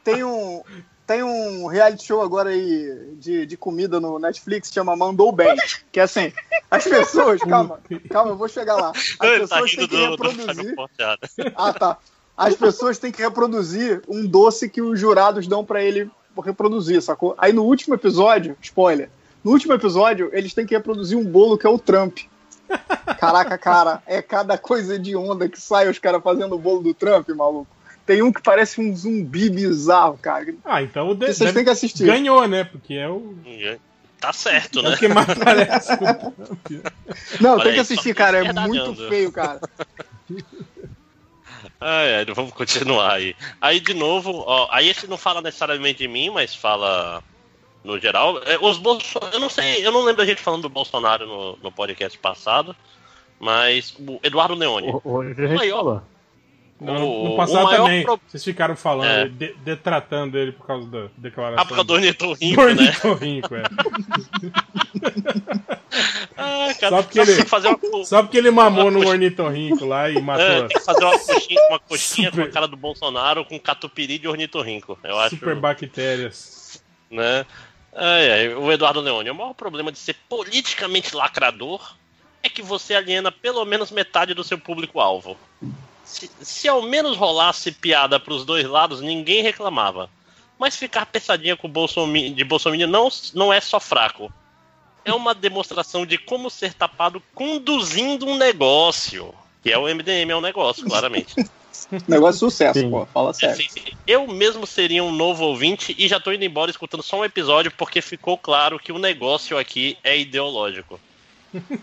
Tem 0.02 0.24
um, 0.24 0.62
tem 1.06 1.22
um 1.22 1.66
reality 1.68 2.04
show 2.06 2.20
agora 2.22 2.50
aí 2.50 3.14
de, 3.20 3.46
de 3.46 3.56
comida 3.56 4.00
no 4.00 4.18
Netflix, 4.18 4.72
chama 4.72 4.96
Mandou 4.96 5.30
Bem. 5.30 5.54
Que 5.92 6.00
é 6.00 6.02
assim, 6.02 6.32
as 6.70 6.84
pessoas. 6.84 7.40
Calma, 7.40 7.78
calma, 8.10 8.32
eu 8.32 8.36
vou 8.36 8.48
chegar 8.48 8.74
lá. 8.76 8.90
As 8.90 9.16
Ele 9.30 9.46
tá 9.46 9.60
pessoas 9.62 9.70
rindo 9.70 9.88
têm 9.88 9.98
que 9.98 10.06
do, 10.08 10.16
do 10.16 10.28
reproduzir. 10.28 10.74
Porchat. 10.74 11.20
Ah, 11.54 11.72
tá. 11.72 11.98
As 12.36 12.54
pessoas 12.54 12.98
têm 12.98 13.10
que 13.10 13.22
reproduzir 13.22 14.02
um 14.08 14.26
doce 14.26 14.68
que 14.68 14.82
os 14.82 15.00
jurados 15.00 15.46
dão 15.46 15.64
pra 15.64 15.82
ele 15.82 16.10
reproduzir, 16.44 17.00
sacou? 17.00 17.34
Aí 17.38 17.52
no 17.52 17.64
último 17.64 17.94
episódio, 17.94 18.56
spoiler, 18.60 19.08
no 19.42 19.52
último 19.52 19.72
episódio, 19.72 20.28
eles 20.32 20.52
têm 20.52 20.66
que 20.66 20.74
reproduzir 20.74 21.16
um 21.16 21.24
bolo 21.24 21.56
que 21.56 21.66
é 21.66 21.70
o 21.70 21.78
Trump. 21.78 22.18
Caraca, 23.18 23.56
cara, 23.56 24.02
é 24.06 24.20
cada 24.20 24.58
coisa 24.58 24.98
de 24.98 25.16
onda 25.16 25.48
que 25.48 25.60
sai 25.60 25.88
os 25.88 25.98
caras 25.98 26.22
fazendo 26.22 26.54
o 26.56 26.58
bolo 26.58 26.82
do 26.82 26.92
Trump, 26.92 27.28
maluco. 27.30 27.68
Tem 28.04 28.22
um 28.22 28.32
que 28.32 28.42
parece 28.42 28.80
um 28.80 28.94
zumbi 28.94 29.48
bizarro, 29.50 30.18
cara. 30.20 30.54
Ah, 30.64 30.82
então 30.82 31.10
o 31.10 31.14
de, 31.14 31.32
Vocês 31.32 31.52
têm 31.52 31.64
que 31.64 31.70
assistir. 31.70 32.06
ganhou, 32.06 32.46
né? 32.46 32.64
Porque 32.64 32.94
é 32.94 33.08
o, 33.08 33.34
Tá 34.20 34.32
certo, 34.32 34.80
é 34.80 34.82
né? 34.82 34.94
o 34.94 34.96
que 34.96 35.08
mais 35.08 35.26
parece. 35.34 35.92
Não, 37.40 37.54
Olha 37.54 37.64
tem 37.64 37.74
que 37.74 37.80
assistir, 37.80 38.14
cara. 38.14 38.38
É 38.38 38.52
muito 38.52 38.94
feio, 39.08 39.30
cara. 39.30 39.60
Ai, 41.80 42.14
ai, 42.16 42.24
vamos 42.34 42.52
continuar 42.52 43.12
aí. 43.14 43.34
Aí, 43.60 43.80
de 43.80 43.94
novo, 43.94 44.44
ó, 44.46 44.68
aí 44.70 44.88
esse 44.88 45.06
não 45.06 45.16
fala 45.16 45.40
necessariamente 45.42 45.98
de 45.98 46.08
mim, 46.08 46.30
mas 46.30 46.54
fala 46.54 47.22
no 47.84 47.98
geral. 48.00 48.40
É, 48.44 48.58
Os 48.60 48.78
Bolso... 48.78 49.18
Eu 49.32 49.38
não 49.40 49.48
sei, 49.50 49.86
eu 49.86 49.92
não 49.92 50.04
lembro 50.04 50.22
a 50.22 50.26
gente 50.26 50.40
falando 50.42 50.62
do 50.62 50.68
Bolsonaro 50.68 51.26
no, 51.26 51.58
no 51.62 51.70
podcast 51.72 52.16
passado, 52.18 52.74
mas 53.38 53.94
o 53.98 54.18
Eduardo 54.22 54.54
Leone. 54.54 54.92
Hoje 55.04 55.44
a 55.44 55.48
gente 55.48 55.56
Maior-. 55.58 56.02
No, 56.78 56.92
O- 56.92 57.24
no 57.24 57.32
o 57.32 57.36
passado 57.38 57.64
maior 57.64 57.84
também, 57.84 58.02
pro- 58.04 58.20
vocês 58.28 58.44
ficaram 58.44 58.76
falando, 58.76 59.08
É. 59.08 59.28
de- 59.30 59.54
detratando 59.64 60.36
ele 60.36 60.52
por 60.52 60.66
causa 60.66 60.86
da 60.90 61.06
declaração. 61.16 61.62
Ah, 61.62 61.66
por 61.66 61.74
causa 61.74 61.84
do 61.86 61.94
ornitorrinco, 61.94 62.62
né? 62.64 62.70
ornitorrinco, 62.72 63.54
é. 63.54 63.62
Ah, 66.36 66.74
cara, 66.80 66.96
Só 66.96 67.02
porque, 67.02 67.20
ele, 67.20 67.32
uma, 67.32 68.04
só 68.04 68.22
porque 68.22 68.36
ele 68.38 68.50
mamou 68.50 68.90
no 68.90 69.06
ornitorrinco 69.06 69.84
lá 69.84 70.10
e 70.10 70.20
matou 70.20 70.44
é, 70.44 70.58
tem 70.66 70.78
que 70.78 70.84
fazer 70.84 71.04
uma 71.04 71.18
coxinha, 71.18 71.60
uma 71.68 71.78
coxinha 71.78 72.30
Super- 72.30 72.44
com 72.44 72.50
a 72.50 72.52
cara 72.52 72.68
do 72.68 72.76
Bolsonaro 72.76 73.44
com 73.44 73.58
catupiry 73.58 74.18
de 74.18 74.28
ornitorrinco. 74.28 74.98
Eu 75.02 75.18
acho. 75.18 75.36
super 75.36 75.54
bactérias. 75.54 76.82
né? 77.10 77.46
Ai, 77.94 78.30
ai, 78.30 78.54
o 78.54 78.70
Eduardo 78.70 79.00
Leone, 79.00 79.30
o 79.30 79.34
maior 79.34 79.54
problema 79.54 79.90
de 79.90 79.98
ser 79.98 80.14
politicamente 80.28 81.14
lacrador 81.16 81.96
é 82.42 82.48
que 82.48 82.62
você 82.62 82.94
aliena 82.94 83.32
pelo 83.32 83.64
menos 83.64 83.90
metade 83.90 84.34
do 84.34 84.44
seu 84.44 84.58
público-alvo. 84.58 85.36
Se, 86.04 86.30
se 86.40 86.68
ao 86.68 86.82
menos 86.82 87.16
rolasse 87.16 87.72
piada 87.72 88.20
pros 88.20 88.44
dois 88.44 88.66
lados, 88.66 89.00
ninguém 89.00 89.42
reclamava. 89.42 90.10
Mas 90.58 90.76
ficar 90.76 91.06
pesadinha 91.06 91.56
com 91.56 91.68
o 91.68 92.30
de 92.34 92.44
Bolsonaro 92.44 92.86
não, 92.86 93.08
não 93.34 93.52
é 93.52 93.60
só 93.60 93.80
fraco. 93.80 94.32
É 95.06 95.12
uma 95.14 95.34
demonstração 95.34 96.04
de 96.04 96.18
como 96.18 96.50
ser 96.50 96.74
tapado 96.74 97.22
conduzindo 97.34 98.26
um 98.26 98.36
negócio. 98.36 99.32
Que 99.62 99.72
é 99.72 99.78
o 99.78 99.84
MDM, 99.88 100.30
é 100.30 100.36
um 100.36 100.40
negócio, 100.40 100.84
claramente. 100.84 101.34
Negócio 102.08 102.32
de 102.34 102.38
sucesso, 102.40 102.80
Sim. 102.80 102.90
pô. 102.90 103.06
Fala 103.06 103.30
É, 103.30 103.34
sério. 103.34 103.56
sim, 103.56 103.68
sim. 103.68 103.82
Eu 104.06 104.26
mesmo 104.26 104.66
seria 104.66 105.04
um 105.04 105.12
novo 105.12 105.44
ouvinte 105.44 105.94
e 105.96 106.08
já 106.08 106.18
tô 106.18 106.32
indo 106.32 106.42
embora 106.44 106.70
escutando 106.70 107.02
só 107.02 107.20
um 107.20 107.24
episódio 107.24 107.70
porque 107.70 108.00
ficou 108.00 108.36
claro 108.38 108.78
que 108.78 108.90
o 108.90 108.98
negócio 108.98 109.56
aqui 109.58 109.96
é 110.02 110.18
ideológico. 110.18 110.98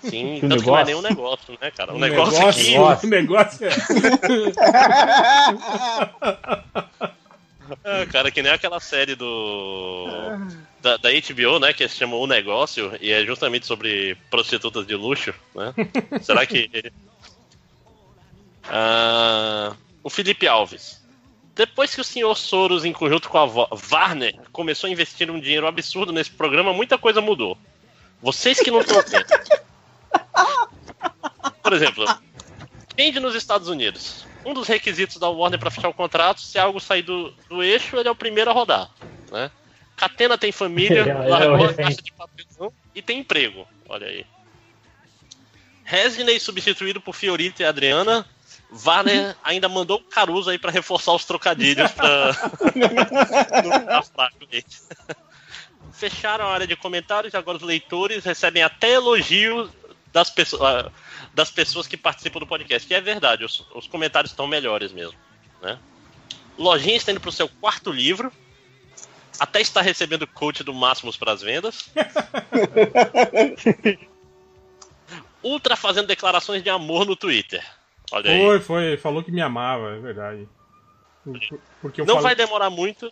Sim, 0.01 0.39
Que 0.41 0.47
tanto 0.49 0.63
que 0.63 0.69
não 0.69 0.77
é 0.77 0.83
negócio? 0.83 0.85
nenhum 0.85 1.01
negócio, 1.01 1.57
né, 1.61 1.71
cara? 1.71 1.93
O 1.93 1.95
O 1.95 1.99
negócio, 1.99 2.47
aqui. 2.47 2.75
O 2.77 3.07
negócio 3.09 3.67
é. 3.67 3.69
Ah, 7.85 8.05
cara, 8.11 8.31
que 8.31 8.41
nem 8.41 8.51
aquela 8.51 8.79
série 8.79 9.15
do. 9.15 10.07
Da, 10.83 10.97
da 10.97 11.09
HBO, 11.09 11.59
né? 11.59 11.71
Que 11.71 11.87
se 11.87 11.95
chama 11.95 12.17
O 12.17 12.27
Negócio 12.27 12.91
e 12.99 13.09
é 13.09 13.25
justamente 13.25 13.65
sobre 13.65 14.17
prostitutas 14.29 14.85
de 14.85 14.95
luxo, 14.95 15.33
né? 15.55 15.73
Será 16.21 16.45
que. 16.45 16.69
Ah, 18.65 19.73
o 20.03 20.09
Felipe 20.09 20.45
Alves. 20.45 21.01
Depois 21.55 21.95
que 21.95 22.01
o 22.01 22.03
senhor 22.03 22.35
Soros, 22.35 22.83
em 22.83 22.91
conjunto 22.91 23.29
com 23.29 23.37
a 23.37 23.45
Warner, 23.45 24.35
começou 24.51 24.87
a 24.87 24.91
investir 24.91 25.31
um 25.31 25.39
dinheiro 25.39 25.67
absurdo 25.67 26.11
nesse 26.11 26.31
programa, 26.31 26.73
muita 26.73 26.97
coisa 26.97 27.21
mudou. 27.21 27.57
Vocês 28.21 28.59
que 28.59 28.71
não 28.71 28.81
estão 28.81 29.01
vendo. 29.03 29.25
Por 31.61 31.71
exemplo, 31.71 32.05
vende 32.97 33.19
nos 33.19 33.35
Estados 33.35 33.69
Unidos. 33.69 34.25
Um 34.43 34.53
dos 34.53 34.67
requisitos 34.67 35.17
da 35.17 35.29
Warner 35.29 35.59
para 35.59 35.71
fechar 35.71 35.87
o 35.87 35.93
contrato, 35.93 36.41
se 36.41 36.59
algo 36.59 36.79
sair 36.79 37.03
do, 37.03 37.31
do 37.47 37.63
eixo, 37.63 37.95
ele 37.95 38.09
é 38.09 38.11
o 38.11 38.15
primeiro 38.15 38.49
a 38.49 38.53
rodar. 38.53 38.89
Né? 39.31 39.49
Catena 39.95 40.37
tem 40.37 40.51
família, 40.51 41.01
é 41.07 41.15
o 41.15 41.29
largou 41.29 41.65
a 41.65 41.73
caixa 41.73 42.01
de 42.01 42.11
papelão 42.11 42.73
e 42.93 43.01
tem 43.01 43.19
emprego. 43.19 43.67
Olha 43.87 44.07
aí. 44.07 44.25
Resney 45.83 46.39
substituído 46.39 47.01
por 47.01 47.13
Fiorito 47.13 47.61
e 47.61 47.65
Adriana. 47.65 48.25
Warner 48.85 49.35
ainda 49.43 49.69
mandou 49.69 49.97
o 49.97 50.03
Caruso 50.03 50.49
aí 50.49 50.57
para 50.57 50.71
reforçar 50.71 51.13
os 51.13 51.25
trocadilhos 51.25 51.91
aí. 51.91 51.93
fecharam 55.93 56.45
a 56.45 56.53
área 56.53 56.67
de 56.67 56.75
comentários 56.75 57.33
e 57.33 57.37
agora 57.37 57.57
os 57.57 57.63
leitores 57.63 58.25
recebem 58.25 58.61
até 58.61 58.93
elogios 58.93 59.69
das 60.11 60.29
pessoas, 60.29 60.91
das 61.33 61.49
pessoas 61.49 61.87
que 61.87 61.95
participam 61.95 62.39
do 62.39 62.47
podcast. 62.47 62.87
Que 62.87 62.93
é 62.93 62.99
verdade, 62.99 63.45
os, 63.45 63.65
os 63.73 63.87
comentários 63.87 64.31
estão 64.31 64.45
melhores 64.45 64.91
mesmo. 64.91 65.17
Né? 65.61 65.77
Lojinha 66.57 66.97
está 66.97 67.11
indo 67.11 67.21
pro 67.21 67.31
seu 67.31 67.47
quarto 67.47 67.91
livro. 67.91 68.31
Até 69.39 69.61
está 69.61 69.81
recebendo 69.81 70.27
coach 70.27 70.63
do 70.63 70.73
Máximos 70.73 71.17
para 71.17 71.31
as 71.31 71.41
vendas. 71.41 71.89
Ultra 75.43 75.75
fazendo 75.75 76.07
declarações 76.07 76.63
de 76.63 76.69
amor 76.69 77.05
no 77.05 77.15
Twitter. 77.15 77.63
Olha 78.11 78.31
aí. 78.31 78.41
Foi, 78.45 78.59
foi. 78.59 78.97
Falou 78.97 79.23
que 79.23 79.31
me 79.31 79.41
amava, 79.41 79.95
é 79.95 79.99
verdade. 79.99 80.47
Por- 81.23 81.39
Porque 81.81 82.01
eu 82.01 82.05
Não 82.05 82.15
falei- 82.15 82.35
vai 82.35 82.45
demorar 82.45 82.69
muito. 82.69 83.11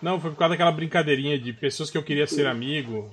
Não, 0.00 0.20
foi 0.20 0.30
por 0.32 0.36
causa 0.36 0.54
daquela 0.54 0.72
brincadeirinha 0.72 1.38
de 1.38 1.52
pessoas 1.52 1.88
que 1.88 1.96
eu 1.96 2.02
queria 2.02 2.26
ser 2.26 2.46
amigo. 2.46 3.10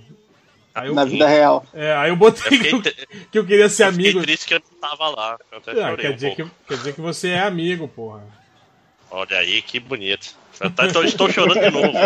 Aí 0.74 0.88
eu- 0.88 0.96
Na 0.96 1.06
vida 1.06 1.28
real. 1.28 1.64
É, 1.74 1.94
aí 1.96 2.10
eu 2.10 2.16
botei 2.16 2.44
Eu 2.46 2.50
que 2.50 2.68
eu, 2.68 2.82
fiquei, 2.82 3.06
que 3.32 3.40
eu 3.40 3.46
queria 3.46 3.70
ser 3.70 3.86
eu 3.86 3.92
fiquei 3.94 4.06
amigo. 4.10 4.22
triste 4.24 4.48
que 4.48 4.56
eu 4.56 4.62
não 4.72 4.80
tava 4.80 5.08
lá. 5.10 5.38
Eu 5.52 5.58
até 5.60 5.72
Ah, 5.84 5.96
quer, 5.96 6.12
um 6.12 6.16
dizer 6.16 6.36
pouco. 6.36 6.52
que, 6.52 6.68
quer 6.68 6.78
dizer 6.78 6.94
que 6.96 7.02
você 7.02 7.30
é 7.30 7.40
amigo, 7.42 7.88
porra. 7.88 8.24
Olha 9.12 9.38
aí, 9.38 9.62
que 9.62 9.80
bonito. 9.80 10.36
Eu 10.62 10.70
tá- 10.72 10.88
então, 10.88 11.04
estou 11.04 11.30
chorando 11.30 11.60
de 11.60 11.70
novo. 11.72 11.94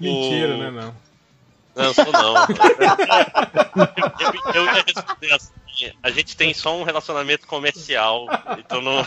Mentira, 0.00 0.56
né? 0.56 0.70
Não. 0.70 0.94
Não, 1.74 1.94
sou 1.94 2.12
não. 2.12 2.34
Eu, 2.36 2.44
eu- 4.54 4.54
eu 4.54 4.64
ia 4.66 4.84
responder 4.86 5.32
assim. 5.32 5.52
A 6.02 6.10
gente 6.10 6.36
tem 6.36 6.52
só 6.52 6.76
um 6.78 6.82
relacionamento 6.82 7.46
comercial, 7.46 8.26
então 8.58 8.82
não. 8.82 8.98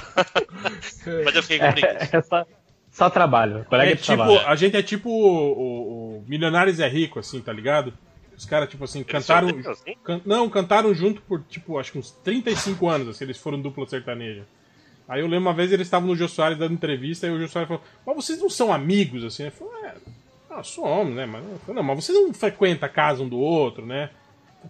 Mas 1.24 1.36
eu 1.36 1.44
fiquei 1.44 1.60
com 1.60 1.72
preguiça. 1.72 2.10
É, 2.12 2.18
é 2.18 2.22
só, 2.22 2.46
só 2.92 3.10
trabalho. 3.10 3.66
Colega 3.66 3.92
É 3.92 3.96
de 3.96 4.02
tipo, 4.02 4.16
trabalho. 4.16 4.48
a 4.48 4.56
gente 4.56 4.76
é 4.76 4.82
tipo 4.82 5.10
o, 5.10 5.54
o, 5.54 6.18
o 6.20 6.26
Milionários 6.28 6.80
é 6.80 6.88
Rico, 6.88 7.20
assim, 7.20 7.40
tá 7.42 7.54
ligado? 7.54 7.94
Os 8.36 8.46
caras, 8.46 8.68
tipo 8.68 8.84
assim, 8.84 9.04
cantaram. 9.04 9.50
são 9.50 9.58
ricos, 9.58 9.80
assim? 9.80 9.96
can- 10.04 10.22
não, 10.26 10.50
cantaram 10.50 10.94
junto 10.94 11.22
por, 11.22 11.44
tipo, 11.44 11.78
acho 11.78 11.92
que 11.92 12.00
uns 12.00 12.12
35 12.12 12.90
anos, 12.90 13.08
assim, 13.08 13.24
eles 13.26 13.38
foram 13.38 13.62
dupla 13.62 13.86
sertaneja. 13.88 14.44
Aí 15.08 15.22
eu 15.22 15.28
lembro 15.28 15.48
uma 15.50 15.54
vez 15.54 15.72
eles 15.72 15.88
estavam 15.88 16.08
no 16.08 16.16
Jô 16.16 16.28
Soares 16.28 16.58
dando 16.58 16.74
entrevista 16.74 17.28
e 17.28 17.30
o 17.30 17.40
Jô 17.40 17.48
Soares 17.48 17.68
falou: 17.68 17.84
Mas 18.06 18.16
vocês 18.16 18.40
não 18.40 18.50
são 18.50 18.74
amigos, 18.74 19.24
assim? 19.24 19.44
Eu 19.44 19.52
falei: 19.52 19.74
É, 19.86 19.94
ah, 20.50 20.64
somos, 20.64 21.14
né? 21.14 21.26
Mas, 21.26 21.44
falei, 21.66 21.76
não, 21.76 21.84
mas 21.84 22.04
vocês 22.04 22.18
não 22.18 22.34
frequentam 22.34 22.88
a 22.88 22.92
casa 22.92 23.22
um 23.22 23.30
do 23.30 23.38
outro, 23.38 23.86
né? 23.86 24.10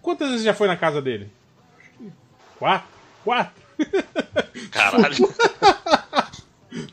Quantas 0.02 0.28
vezes 0.30 0.44
já 0.44 0.52
foi 0.52 0.66
na 0.68 0.76
casa 0.76 1.00
dele? 1.00 1.30
Acho 1.78 1.90
que 1.98 2.12
Quatro? 2.58 2.88
Quatro? 3.24 3.62
Caralho. 4.70 5.16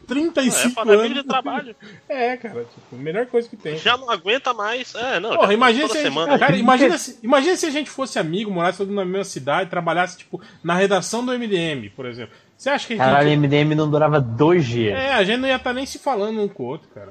35 0.07 0.79
É, 0.79 0.81
amigo 0.81 1.01
anos. 1.01 1.13
de 1.13 1.23
trabalho. 1.23 1.75
É, 2.07 2.37
cara, 2.37 2.63
tipo, 2.65 2.95
a 2.95 2.99
melhor 2.99 3.25
coisa 3.25 3.49
que 3.49 3.57
tem. 3.57 3.75
Já 3.77 3.97
não 3.97 4.09
aguenta 4.09 4.53
mais. 4.53 4.93
É, 4.93 5.19
não. 5.19 5.35
Porra, 5.35 5.53
imagina 5.53 5.87
se, 5.87 6.01
semana. 6.01 6.37
cara, 6.37 6.55
imagina, 6.55 6.97
se, 6.97 7.17
imagina 7.23 7.55
se 7.55 7.65
a 7.65 7.71
gente 7.71 7.89
fosse 7.89 8.19
amigo, 8.19 8.51
morasse 8.51 8.77
todo 8.77 8.93
na 8.93 9.03
mesma 9.03 9.23
cidade, 9.23 9.69
trabalhasse, 9.69 10.17
tipo, 10.19 10.39
na 10.63 10.75
redação 10.75 11.25
do 11.25 11.31
MDM, 11.31 11.89
por 11.95 12.05
exemplo. 12.05 12.35
Você 12.63 12.69
acha 12.69 12.87
que 12.87 12.93
a 12.93 12.95
gente. 12.95 13.05
Caralho, 13.05 13.37
MDM 13.37 13.75
não 13.75 13.91
durava 13.91 14.21
dois 14.21 14.65
dias. 14.65 14.97
É, 14.97 15.11
a 15.11 15.23
gente 15.25 15.41
não 15.41 15.49
ia 15.49 15.57
estar 15.57 15.73
nem 15.73 15.85
se 15.85 15.99
falando 15.99 16.41
um 16.41 16.47
com 16.47 16.63
o 16.63 16.67
outro, 16.67 16.87
cara. 16.95 17.09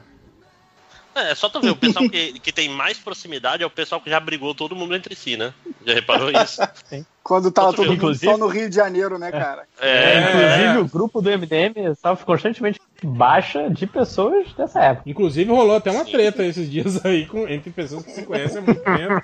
É, 1.15 1.35
só 1.35 1.47
tu 1.51 1.60
ver, 1.60 1.68
o 1.68 1.76
pessoal 1.76 2.08
que, 2.08 2.40
que 2.40 2.51
tem 2.51 2.70
mais 2.70 2.97
proximidade 2.99 3.62
é 3.62 3.67
o 3.67 3.70
pessoal 3.70 4.01
que 4.01 4.08
já 4.08 4.18
brigou 4.18 4.54
todo 4.54 4.74
mundo 4.74 4.97
entre 4.97 5.15
si, 5.15 5.36
né? 5.36 5.52
Já 5.85 5.92
reparou 5.92 6.31
isso? 6.31 6.62
Quando 7.22 7.52
tava 7.52 7.67
Outro 7.67 7.83
todo 7.83 7.90
mundo 7.90 7.99
inclusive- 7.99 8.33
só 8.33 8.38
no 8.38 8.47
Rio 8.47 8.70
de 8.70 8.74
Janeiro, 8.74 9.18
né, 9.18 9.31
cara? 9.31 9.65
É, 9.78 10.20
Inclusive, 10.20 10.78
o 10.78 10.88
grupo 10.88 11.20
do 11.20 11.28
MDM 11.28 11.92
estava 11.92 12.17
constantemente 12.24 12.81
baixa 13.02 13.68
de 13.68 13.86
pessoas 13.86 14.51
dessa 14.54 14.81
época. 14.81 15.10
Inclusive 15.10 15.51
rolou 15.52 15.76
até 15.76 15.90
uma 15.90 16.06
treta 16.06 16.42
esses 16.44 16.70
dias 16.70 17.04
aí 17.04 17.26
com, 17.26 17.47
entre 17.47 17.70
pessoas 17.70 18.06
que 18.06 18.12
se 18.12 18.22
conhecem 18.22 18.56
há 18.56 18.60
muito 18.62 18.81
tempo. 18.83 19.22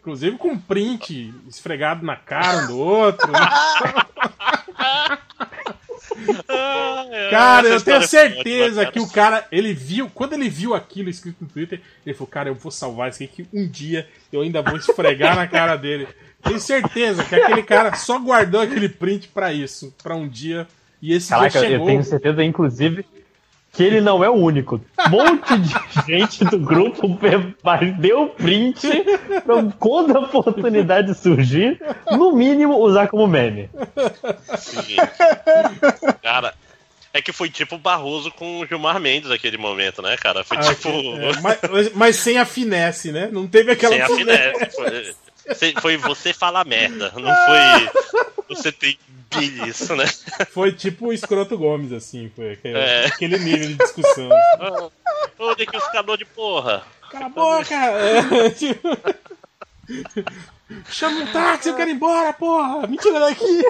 Inclusive 0.00 0.38
com 0.38 0.58
print 0.58 1.34
esfregado 1.46 2.02
na 2.02 2.16
cara 2.16 2.64
um 2.64 2.66
do 2.68 2.78
outro. 2.78 3.30
né? 3.30 3.40
Cara, 7.30 7.68
eu 7.68 7.80
tenho 7.80 7.98
foi 7.98 8.06
certeza 8.06 8.82
ótima, 8.82 8.92
que 8.92 9.00
o 9.00 9.08
cara, 9.08 9.46
ele 9.50 9.72
viu, 9.74 10.10
quando 10.12 10.32
ele 10.32 10.48
viu 10.48 10.74
aquilo 10.74 11.10
escrito 11.10 11.36
no 11.42 11.48
Twitter, 11.48 11.80
ele 12.04 12.14
falou, 12.14 12.28
cara, 12.28 12.48
eu 12.48 12.54
vou 12.54 12.70
salvar 12.70 13.10
isso 13.10 13.22
aqui 13.22 13.44
que 13.44 13.48
um 13.56 13.66
dia 13.66 14.08
eu 14.32 14.40
ainda 14.40 14.62
vou 14.62 14.76
esfregar 14.76 15.36
na 15.36 15.46
cara 15.46 15.76
dele. 15.76 16.08
Tenho 16.42 16.60
certeza 16.60 17.24
que 17.24 17.34
aquele 17.34 17.62
cara 17.62 17.94
só 17.94 18.18
guardou 18.18 18.60
aquele 18.60 18.88
print 18.88 19.28
pra 19.28 19.52
isso, 19.52 19.94
pra 20.02 20.14
um 20.14 20.28
dia, 20.28 20.66
e 21.02 21.12
esse 21.12 21.28
Caraca, 21.28 21.50
dia 21.50 21.60
eu 21.62 21.70
chegou. 21.72 21.86
tenho 21.86 22.04
certeza, 22.04 22.44
inclusive, 22.44 23.04
que 23.76 23.82
ele 23.82 24.00
não 24.00 24.24
é 24.24 24.30
o 24.30 24.34
único. 24.34 24.80
Um 25.06 25.10
monte 25.10 25.58
de 25.58 25.74
gente 26.08 26.44
do 26.46 26.58
grupo 26.58 27.06
deu 27.98 28.28
print 28.28 28.88
pra, 29.44 29.62
quando 29.78 30.16
a 30.16 30.20
oportunidade 30.20 31.14
surgir, 31.14 31.78
no 32.10 32.32
mínimo 32.32 32.78
usar 32.78 33.08
como 33.08 33.26
meme. 33.26 33.68
Sim. 34.56 34.96
Cara, 36.22 36.54
é 37.12 37.20
que 37.20 37.32
foi 37.32 37.50
tipo 37.50 37.76
o 37.76 37.78
Barroso 37.78 38.30
com 38.30 38.60
o 38.60 38.66
Gilmar 38.66 38.98
Mendes 38.98 39.28
naquele 39.28 39.58
momento, 39.58 40.00
né, 40.00 40.16
cara? 40.16 40.42
Foi 40.42 40.56
Ah, 40.56 40.62
tipo. 40.62 40.88
é, 40.88 41.40
mas, 41.42 41.92
mas 41.94 42.16
sem 42.16 42.38
a 42.38 42.44
finesse, 42.46 43.12
né? 43.12 43.28
Não 43.30 43.46
teve 43.46 43.72
aquela 43.72 43.94
Sem 43.94 44.02
a 44.02 44.08
finesse. 44.08 45.16
Foi 45.80 45.96
você 45.96 46.32
falar 46.32 46.64
merda, 46.64 47.12
não 47.16 47.34
foi 47.34 47.90
você 48.48 48.72
ter 48.72 48.98
bilhis, 49.34 49.88
né? 49.90 50.04
Foi 50.50 50.72
tipo 50.72 51.08
o 51.08 51.12
Escroto 51.12 51.56
Gomes, 51.58 51.92
assim, 51.92 52.30
foi 52.34 52.52
aquele, 52.52 52.78
É. 52.78 53.06
aquele 53.06 53.38
nível 53.38 53.68
de 53.68 53.74
discussão. 53.74 54.28
Ô, 55.38 55.52
liquidificador 55.52 56.16
de 56.16 56.24
porra. 56.24 56.82
Cala 57.10 57.26
a 57.26 57.28
boca! 57.28 57.74
É, 57.74 58.50
tipo... 58.50 58.98
Chama 60.90 61.20
um 61.20 61.26
táxi, 61.32 61.68
eu 61.68 61.76
quero 61.76 61.90
ir 61.90 61.94
embora, 61.94 62.32
porra! 62.32 62.86
Me 62.86 62.96
tira 62.96 63.20
daqui! 63.20 63.62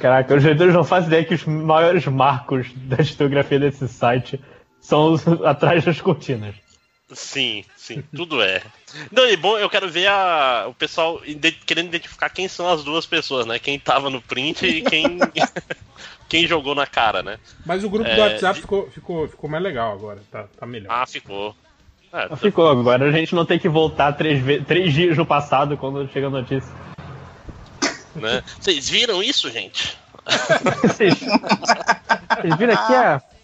Caraca, 0.00 0.34
os 0.34 0.44
leitores 0.44 0.72
não 0.72 0.84
fazem 0.84 1.08
ideia 1.08 1.24
que 1.24 1.34
os 1.34 1.44
maiores 1.44 2.06
marcos 2.06 2.68
da 2.74 2.96
historiografia 3.02 3.58
desse 3.58 3.86
site 3.88 4.40
são 4.80 5.12
os 5.12 5.26
atrás 5.44 5.84
das 5.84 6.00
cortinas. 6.00 6.54
Sim, 7.12 7.64
sim, 7.76 8.02
tudo 8.14 8.40
é. 8.42 8.62
Não, 9.10 9.26
e 9.28 9.36
bom, 9.36 9.58
eu 9.58 9.68
quero 9.70 9.88
ver 9.90 10.06
a, 10.08 10.66
o 10.68 10.74
pessoal 10.74 11.20
ide- 11.24 11.52
querendo 11.52 11.88
identificar 11.88 12.28
quem 12.30 12.48
são 12.48 12.68
as 12.68 12.82
duas 12.84 13.06
pessoas, 13.06 13.46
né? 13.46 13.58
Quem 13.58 13.78
tava 13.78 14.08
no 14.10 14.20
print 14.22 14.66
e 14.66 14.82
quem, 14.82 15.18
quem 16.28 16.46
jogou 16.46 16.74
na 16.74 16.86
cara, 16.86 17.22
né? 17.22 17.38
Mas 17.64 17.84
o 17.84 17.90
grupo 17.90 18.08
É, 18.08 18.14
do 18.14 18.20
WhatsApp 18.20 18.54
de- 18.54 18.60
ficou, 18.62 18.90
ficou, 18.90 19.28
ficou 19.28 19.48
mais 19.50 19.62
legal 19.62 19.92
agora, 19.92 20.20
tá, 20.30 20.46
tá 20.58 20.66
melhor. 20.66 20.92
Ah, 20.92 21.06
ficou. 21.06 21.54
É, 22.12 22.28
Mas 22.30 22.40
Ficou, 22.40 22.68
agora 22.70 23.08
a 23.08 23.12
gente 23.12 23.34
não 23.34 23.44
tem 23.44 23.58
que 23.58 23.68
voltar 23.68 24.12
três, 24.12 24.40
três 24.66 24.94
dias 24.94 25.16
no 25.16 25.26
passado 25.26 25.76
quando 25.76 26.08
chega 26.12 26.28
a 26.28 26.30
notícia. 26.30 26.72
né? 28.14 28.42
Vocês 28.60 28.88
viram 28.88 29.22
isso, 29.22 29.50
gente? 29.50 29.96
Vocês, 30.82 31.14
vocês 31.20 32.56
viram 32.58 32.74
aqui 32.74 32.94
a. 32.94 33.22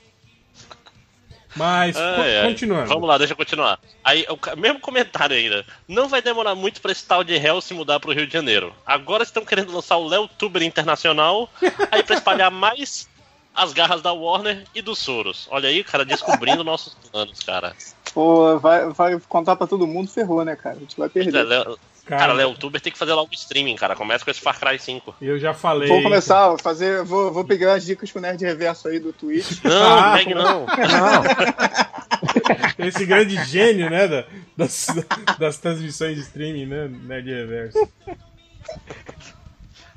Mas, 1.54 1.96
Ai, 1.96 2.14
co- 2.16 2.22
ai. 2.22 2.42
continuando. 2.50 2.88
Vamos 2.88 3.08
lá, 3.08 3.18
deixa 3.18 3.32
eu 3.32 3.36
continuar. 3.36 3.78
Aí, 4.02 4.24
o 4.28 4.56
mesmo 4.56 4.80
comentário 4.80 5.36
ainda. 5.36 5.64
Não 5.86 6.08
vai 6.08 6.22
demorar 6.22 6.54
muito 6.54 6.80
pra 6.80 6.92
esse 6.92 7.04
tal 7.06 7.22
de 7.22 7.34
Hell 7.34 7.60
se 7.60 7.74
mudar 7.74 8.00
pro 8.00 8.12
Rio 8.12 8.26
de 8.26 8.32
Janeiro. 8.32 8.74
Agora 8.86 9.22
estão 9.22 9.44
querendo 9.44 9.72
lançar 9.72 9.96
o 9.96 10.06
Léo 10.08 10.26
Tuber 10.28 10.62
Internacional 10.62 11.48
aí 11.90 12.02
pra 12.02 12.16
espalhar 12.16 12.50
mais 12.50 13.08
as 13.54 13.72
garras 13.74 14.00
da 14.00 14.12
Warner 14.12 14.64
e 14.74 14.80
dos 14.80 14.98
Soros. 14.98 15.46
Olha 15.50 15.68
aí, 15.68 15.84
cara, 15.84 16.04
descobrindo 16.06 16.64
nossos 16.64 16.94
planos, 16.94 17.40
cara. 17.40 17.76
Pô, 18.14 18.58
vai, 18.58 18.88
vai 18.90 19.20
contar 19.28 19.56
pra 19.56 19.66
todo 19.66 19.86
mundo, 19.86 20.10
ferrou, 20.10 20.44
né, 20.44 20.56
cara? 20.56 20.76
A 20.76 20.80
gente 20.80 20.96
vai 20.98 21.08
perder. 21.08 21.42
Léo- 21.44 21.78
Cara, 22.04 22.20
Cara, 22.22 22.32
Léo 22.32 22.54
Tuber 22.54 22.80
tem 22.80 22.92
que 22.92 22.98
fazer 22.98 23.12
logo 23.14 23.32
streaming, 23.32 23.76
cara. 23.76 23.94
Começa 23.94 24.24
com 24.24 24.30
esse 24.30 24.40
Far 24.40 24.58
Cry 24.58 24.76
5. 24.78 25.14
Eu 25.22 25.38
já 25.38 25.54
falei. 25.54 25.88
Vou 25.88 26.02
começar 26.02 26.52
a 26.52 26.58
fazer, 26.58 27.04
vou, 27.04 27.32
vou 27.32 27.44
pegar 27.44 27.74
as 27.74 27.84
dicas 27.86 28.10
pro 28.10 28.20
Nerd 28.20 28.42
Reverso 28.44 28.88
aí 28.88 28.98
do 28.98 29.12
Twitch. 29.12 29.62
Não, 29.62 29.98
Ah, 29.98 30.12
Meg 30.14 30.34
não. 30.34 30.66
Esse 32.78 33.06
grande 33.06 33.42
gênio, 33.44 33.88
né? 33.90 34.08
da- 34.08 34.24
das, 34.56 34.86
das 35.38 35.58
transmissões 35.58 36.16
de 36.16 36.22
streaming, 36.22 36.66
né? 36.66 36.88
Nerd 36.88 37.30
Reverso. 37.30 37.88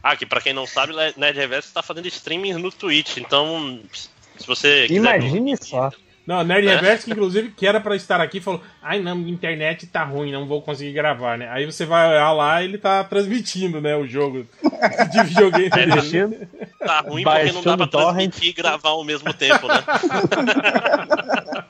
Ah, 0.03 0.15
que 0.15 0.25
pra 0.25 0.41
quem 0.41 0.53
não 0.53 0.67
sabe, 0.67 0.93
Nerd 1.17 1.37
Reverso 1.37 1.73
tá 1.73 1.81
fazendo 1.81 2.07
streaming 2.07 2.53
no 2.53 2.71
Twitch. 2.71 3.17
Então, 3.17 3.79
se 3.91 4.45
você 4.45 4.85
quiser. 4.87 4.99
Imagine 4.99 5.57
só. 5.57 5.91
Não, 6.25 6.43
Nerd 6.43 6.65
Né? 6.65 6.75
Reverso, 6.75 7.05
que 7.05 7.11
inclusive 7.11 7.51
que 7.51 7.67
era 7.67 7.79
pra 7.79 7.95
estar 7.95 8.19
aqui, 8.19 8.41
falou: 8.41 8.61
Ai 8.81 8.99
não, 8.99 9.15
minha 9.15 9.31
internet 9.31 9.85
tá 9.87 10.03
ruim, 10.03 10.31
não 10.31 10.47
vou 10.47 10.61
conseguir 10.61 10.91
gravar, 10.91 11.37
né? 11.37 11.47
Aí 11.49 11.65
você 11.65 11.85
vai 11.85 12.09
olhar 12.09 12.31
lá 12.31 12.63
ele 12.63 12.77
tá 12.77 13.03
transmitindo, 13.03 13.79
né? 13.79 13.95
O 13.95 14.07
jogo 14.07 14.47
de 15.11 15.23
videogame 15.23 15.69
dele. 15.69 15.91
Transmitindo. 15.91 16.47
Tá 16.79 17.01
ruim 17.01 17.23
porque 17.23 17.51
não 17.51 17.61
dá 17.61 17.77
pra 17.77 17.87
transmitir 17.87 18.49
e 18.49 18.53
gravar 18.53 18.89
ao 18.89 19.03
mesmo 19.03 19.31
tempo, 19.33 19.67
né? 19.67 19.83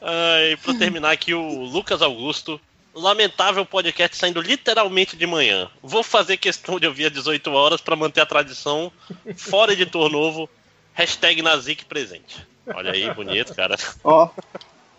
ah, 0.00 0.40
e 0.50 0.56
pra 0.56 0.74
terminar 0.74 1.10
aqui, 1.10 1.34
o 1.34 1.64
Lucas 1.64 2.02
Augusto. 2.02 2.60
Lamentável 2.94 3.64
podcast 3.64 4.16
saindo 4.16 4.40
literalmente 4.40 5.16
de 5.16 5.24
manhã. 5.24 5.70
Vou 5.80 6.02
fazer 6.02 6.36
questão 6.36 6.80
de 6.80 6.86
ouvir 6.86 7.04
às 7.04 7.12
18 7.12 7.48
horas 7.52 7.80
pra 7.80 7.94
manter 7.94 8.22
a 8.22 8.26
tradição. 8.26 8.90
Fora 9.36 9.72
editor 9.72 10.10
novo. 10.10 10.50
Hashtag 10.94 11.40
Nazik 11.40 11.84
presente. 11.84 12.47
Olha 12.74 12.92
aí, 12.92 13.12
bonito, 13.14 13.54
cara. 13.54 13.76
Ó, 14.04 14.28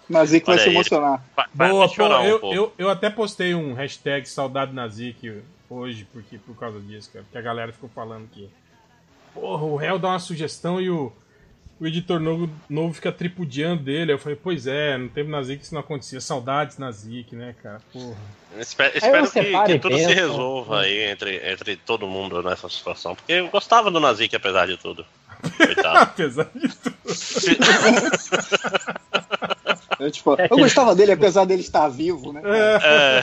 Nazik 0.09 0.45
vai 0.45 0.55
Olha 0.55 0.63
se 0.63 0.69
aí. 0.69 0.75
emocionar. 0.75 1.23
Vai- 1.35 1.45
vai 1.53 1.69
Boa, 1.69 1.87
pô, 1.87 2.03
um 2.03 2.23
eu, 2.23 2.53
eu, 2.53 2.73
eu 2.77 2.89
até 2.89 3.09
postei 3.09 3.53
um 3.53 3.73
hashtag 3.73 4.27
saudade 4.27 4.73
Nazik 4.73 5.41
hoje, 5.69 6.07
porque, 6.11 6.37
por 6.39 6.55
causa 6.57 6.79
disso, 6.79 7.11
cara. 7.11 7.23
Porque 7.23 7.37
a 7.37 7.41
galera 7.41 7.71
ficou 7.71 7.89
falando 7.93 8.27
que. 8.29 8.49
Porra, 9.33 9.63
o 9.63 9.75
réu 9.75 9.99
dá 9.99 10.09
uma 10.09 10.19
sugestão 10.19 10.81
e 10.81 10.89
o, 10.89 11.13
o 11.79 11.85
editor 11.85 12.19
novo, 12.19 12.49
novo 12.67 12.93
fica 12.93 13.11
tripudiando 13.11 13.83
dele. 13.83 14.11
Eu 14.11 14.17
falei, 14.17 14.35
pois 14.41 14.65
é, 14.65 14.97
no 14.97 15.09
tempo 15.09 15.29
Nazik 15.29 15.63
isso 15.63 15.73
não 15.73 15.81
acontecia. 15.81 16.19
Saudades 16.19 16.79
Nazik, 16.79 17.35
né, 17.35 17.55
cara? 17.61 17.79
Porra. 17.93 18.17
Espero, 18.57 18.91
Aí 18.91 18.97
espero 18.97 19.31
que, 19.31 19.63
que 19.73 19.79
tudo 19.79 19.95
se 19.95 20.11
resolva 20.11 20.81
aí 20.81 21.03
entre, 21.03 21.37
entre 21.47 21.75
todo 21.75 22.07
mundo 22.07 22.41
nessa 22.41 22.67
situação. 22.67 23.15
Porque 23.15 23.33
eu 23.33 23.47
gostava 23.49 23.91
do 23.91 23.99
Nazik, 23.99 24.35
apesar 24.35 24.65
de 24.65 24.75
tudo. 24.75 25.05
Coitado. 25.57 25.97
apesar 25.99 26.49
de 26.53 26.67
tudo. 26.75 26.95
Eu, 29.99 30.11
tipo, 30.11 30.35
eu 30.39 30.57
gostava 30.57 30.95
dele, 30.95 31.11
apesar 31.13 31.45
dele 31.45 31.61
estar 31.61 31.88
vivo, 31.88 32.33
né? 32.33 32.41
É. 32.45 33.22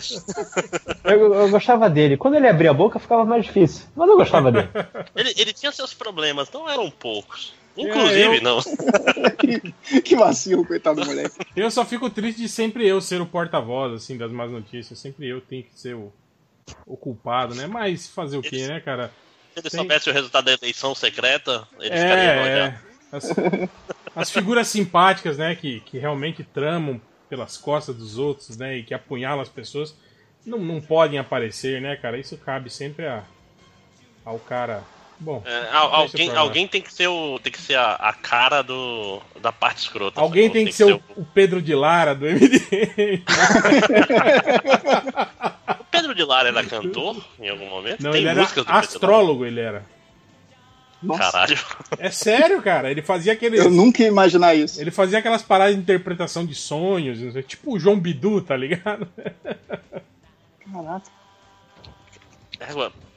Eu, 1.12 1.34
eu 1.34 1.50
gostava 1.50 1.88
dele. 1.90 2.16
Quando 2.16 2.34
ele 2.36 2.48
abria 2.48 2.70
a 2.70 2.74
boca, 2.74 2.98
ficava 2.98 3.24
mais 3.24 3.44
difícil. 3.44 3.86
Mas 3.94 4.08
eu 4.08 4.16
gostava 4.16 4.50
dele. 4.50 4.68
Ele, 5.14 5.34
ele 5.36 5.52
tinha 5.52 5.72
seus 5.72 5.92
problemas, 5.94 6.50
não 6.50 6.68
eram 6.68 6.90
poucos. 6.90 7.54
Inclusive, 7.76 8.36
eu- 8.38 8.42
não. 8.42 8.58
que 10.02 10.16
vacilo, 10.16 10.64
coitado 10.64 11.00
do 11.00 11.06
moleque. 11.06 11.36
Eu 11.54 11.70
só 11.70 11.84
fico 11.84 12.08
triste 12.08 12.40
de 12.40 12.48
sempre 12.48 12.86
eu 12.88 13.00
ser 13.00 13.20
o 13.20 13.26
porta-voz, 13.26 13.92
assim, 13.92 14.16
das 14.16 14.32
más 14.32 14.50
notícias. 14.50 14.98
Sempre 14.98 15.28
eu 15.28 15.40
tenho 15.42 15.62
que 15.62 15.78
ser 15.78 15.94
o, 15.94 16.10
o 16.86 16.96
culpado, 16.96 17.54
né? 17.54 17.66
Mas 17.66 18.08
fazer 18.08 18.38
o 18.38 18.42
quê, 18.42 18.66
né, 18.66 18.80
cara? 18.80 19.12
Se 19.56 19.60
ele 19.60 19.70
Tem- 19.70 19.80
soubesse 19.80 20.10
o 20.10 20.12
resultado 20.12 20.44
da 20.44 20.52
eleição 20.52 20.94
secreta, 20.94 21.66
ele 21.80 21.94
estaria 21.94 22.24
É, 22.24 22.42
olhando. 22.42 22.74
é. 22.74 22.80
As, 23.16 23.30
as 24.14 24.30
figuras 24.30 24.68
simpáticas, 24.68 25.38
né, 25.38 25.54
que, 25.54 25.80
que 25.80 25.98
realmente 25.98 26.44
tramam 26.44 27.00
pelas 27.30 27.56
costas 27.56 27.96
dos 27.96 28.18
outros, 28.18 28.56
né, 28.58 28.76
e 28.76 28.82
que 28.82 28.92
apunhalam 28.92 29.40
as 29.40 29.48
pessoas, 29.48 29.96
não, 30.44 30.58
não 30.58 30.80
podem 30.80 31.18
aparecer, 31.18 31.80
né, 31.80 31.96
cara? 31.96 32.18
Isso 32.18 32.36
cabe 32.36 32.68
sempre 32.68 33.06
a, 33.06 33.24
ao 34.24 34.38
cara. 34.38 34.84
Bom, 35.18 35.42
É, 35.46 35.70
alguém, 35.72 36.30
alguém 36.36 36.68
tem 36.68 36.82
que 36.82 36.92
ser 36.92 37.08
o 37.08 37.38
tem 37.38 37.50
que 37.50 37.60
ser 37.60 37.76
a, 37.76 37.94
a 37.94 38.12
cara 38.12 38.60
do 38.62 39.22
da 39.40 39.50
parte 39.50 39.78
escrota. 39.78 40.20
Alguém 40.20 40.48
sacou? 40.48 40.54
tem 40.54 40.66
que 40.66 40.72
ser 40.72 40.92
o, 40.92 41.02
o 41.16 41.24
Pedro 41.24 41.62
de 41.62 41.74
Lara 41.74 42.14
do 42.14 42.26
MDM. 42.26 43.24
O 45.80 45.84
Pedro 45.98 46.14
de 46.14 46.24
Lara 46.24 46.48
era 46.48 46.62
cantor 46.62 47.24
em 47.40 47.48
algum 47.48 47.70
momento? 47.70 48.02
Não, 48.02 48.10
tem 48.12 48.20
ele 48.20 48.28
era 48.28 48.42
músicas 48.42 48.64
do 48.64 48.66
Pedro 48.66 48.80
astrólogo, 48.80 49.46
ele 49.46 49.60
era. 49.60 49.82
Caralho. 51.16 51.58
É 51.98 52.10
sério, 52.10 52.62
cara. 52.62 52.90
Ele 52.90 53.02
fazia 53.02 53.32
aqueles. 53.32 53.64
Eu 53.64 53.70
nunca 53.70 54.02
ia 54.02 54.08
imaginar 54.08 54.54
isso. 54.54 54.80
Ele 54.80 54.90
fazia 54.90 55.18
aquelas 55.18 55.42
paradas 55.42 55.74
de 55.74 55.80
interpretação 55.80 56.44
de 56.44 56.54
sonhos, 56.54 57.20
não 57.20 57.32
sei, 57.32 57.42
tipo 57.42 57.74
o 57.74 57.78
João 57.78 57.98
Bidu, 57.98 58.40
tá 58.40 58.56
ligado? 58.56 59.08
Caraca. 60.72 61.02
É, 62.60 62.72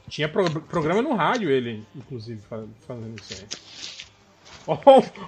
Tinha 0.10 0.28
pro- 0.28 0.62
programa 0.62 1.02
no 1.02 1.14
rádio 1.14 1.50
ele, 1.50 1.86
inclusive, 1.96 2.42
fa- 2.50 2.66
fazendo 2.88 3.16
isso 3.22 3.34
aí. 3.34 3.48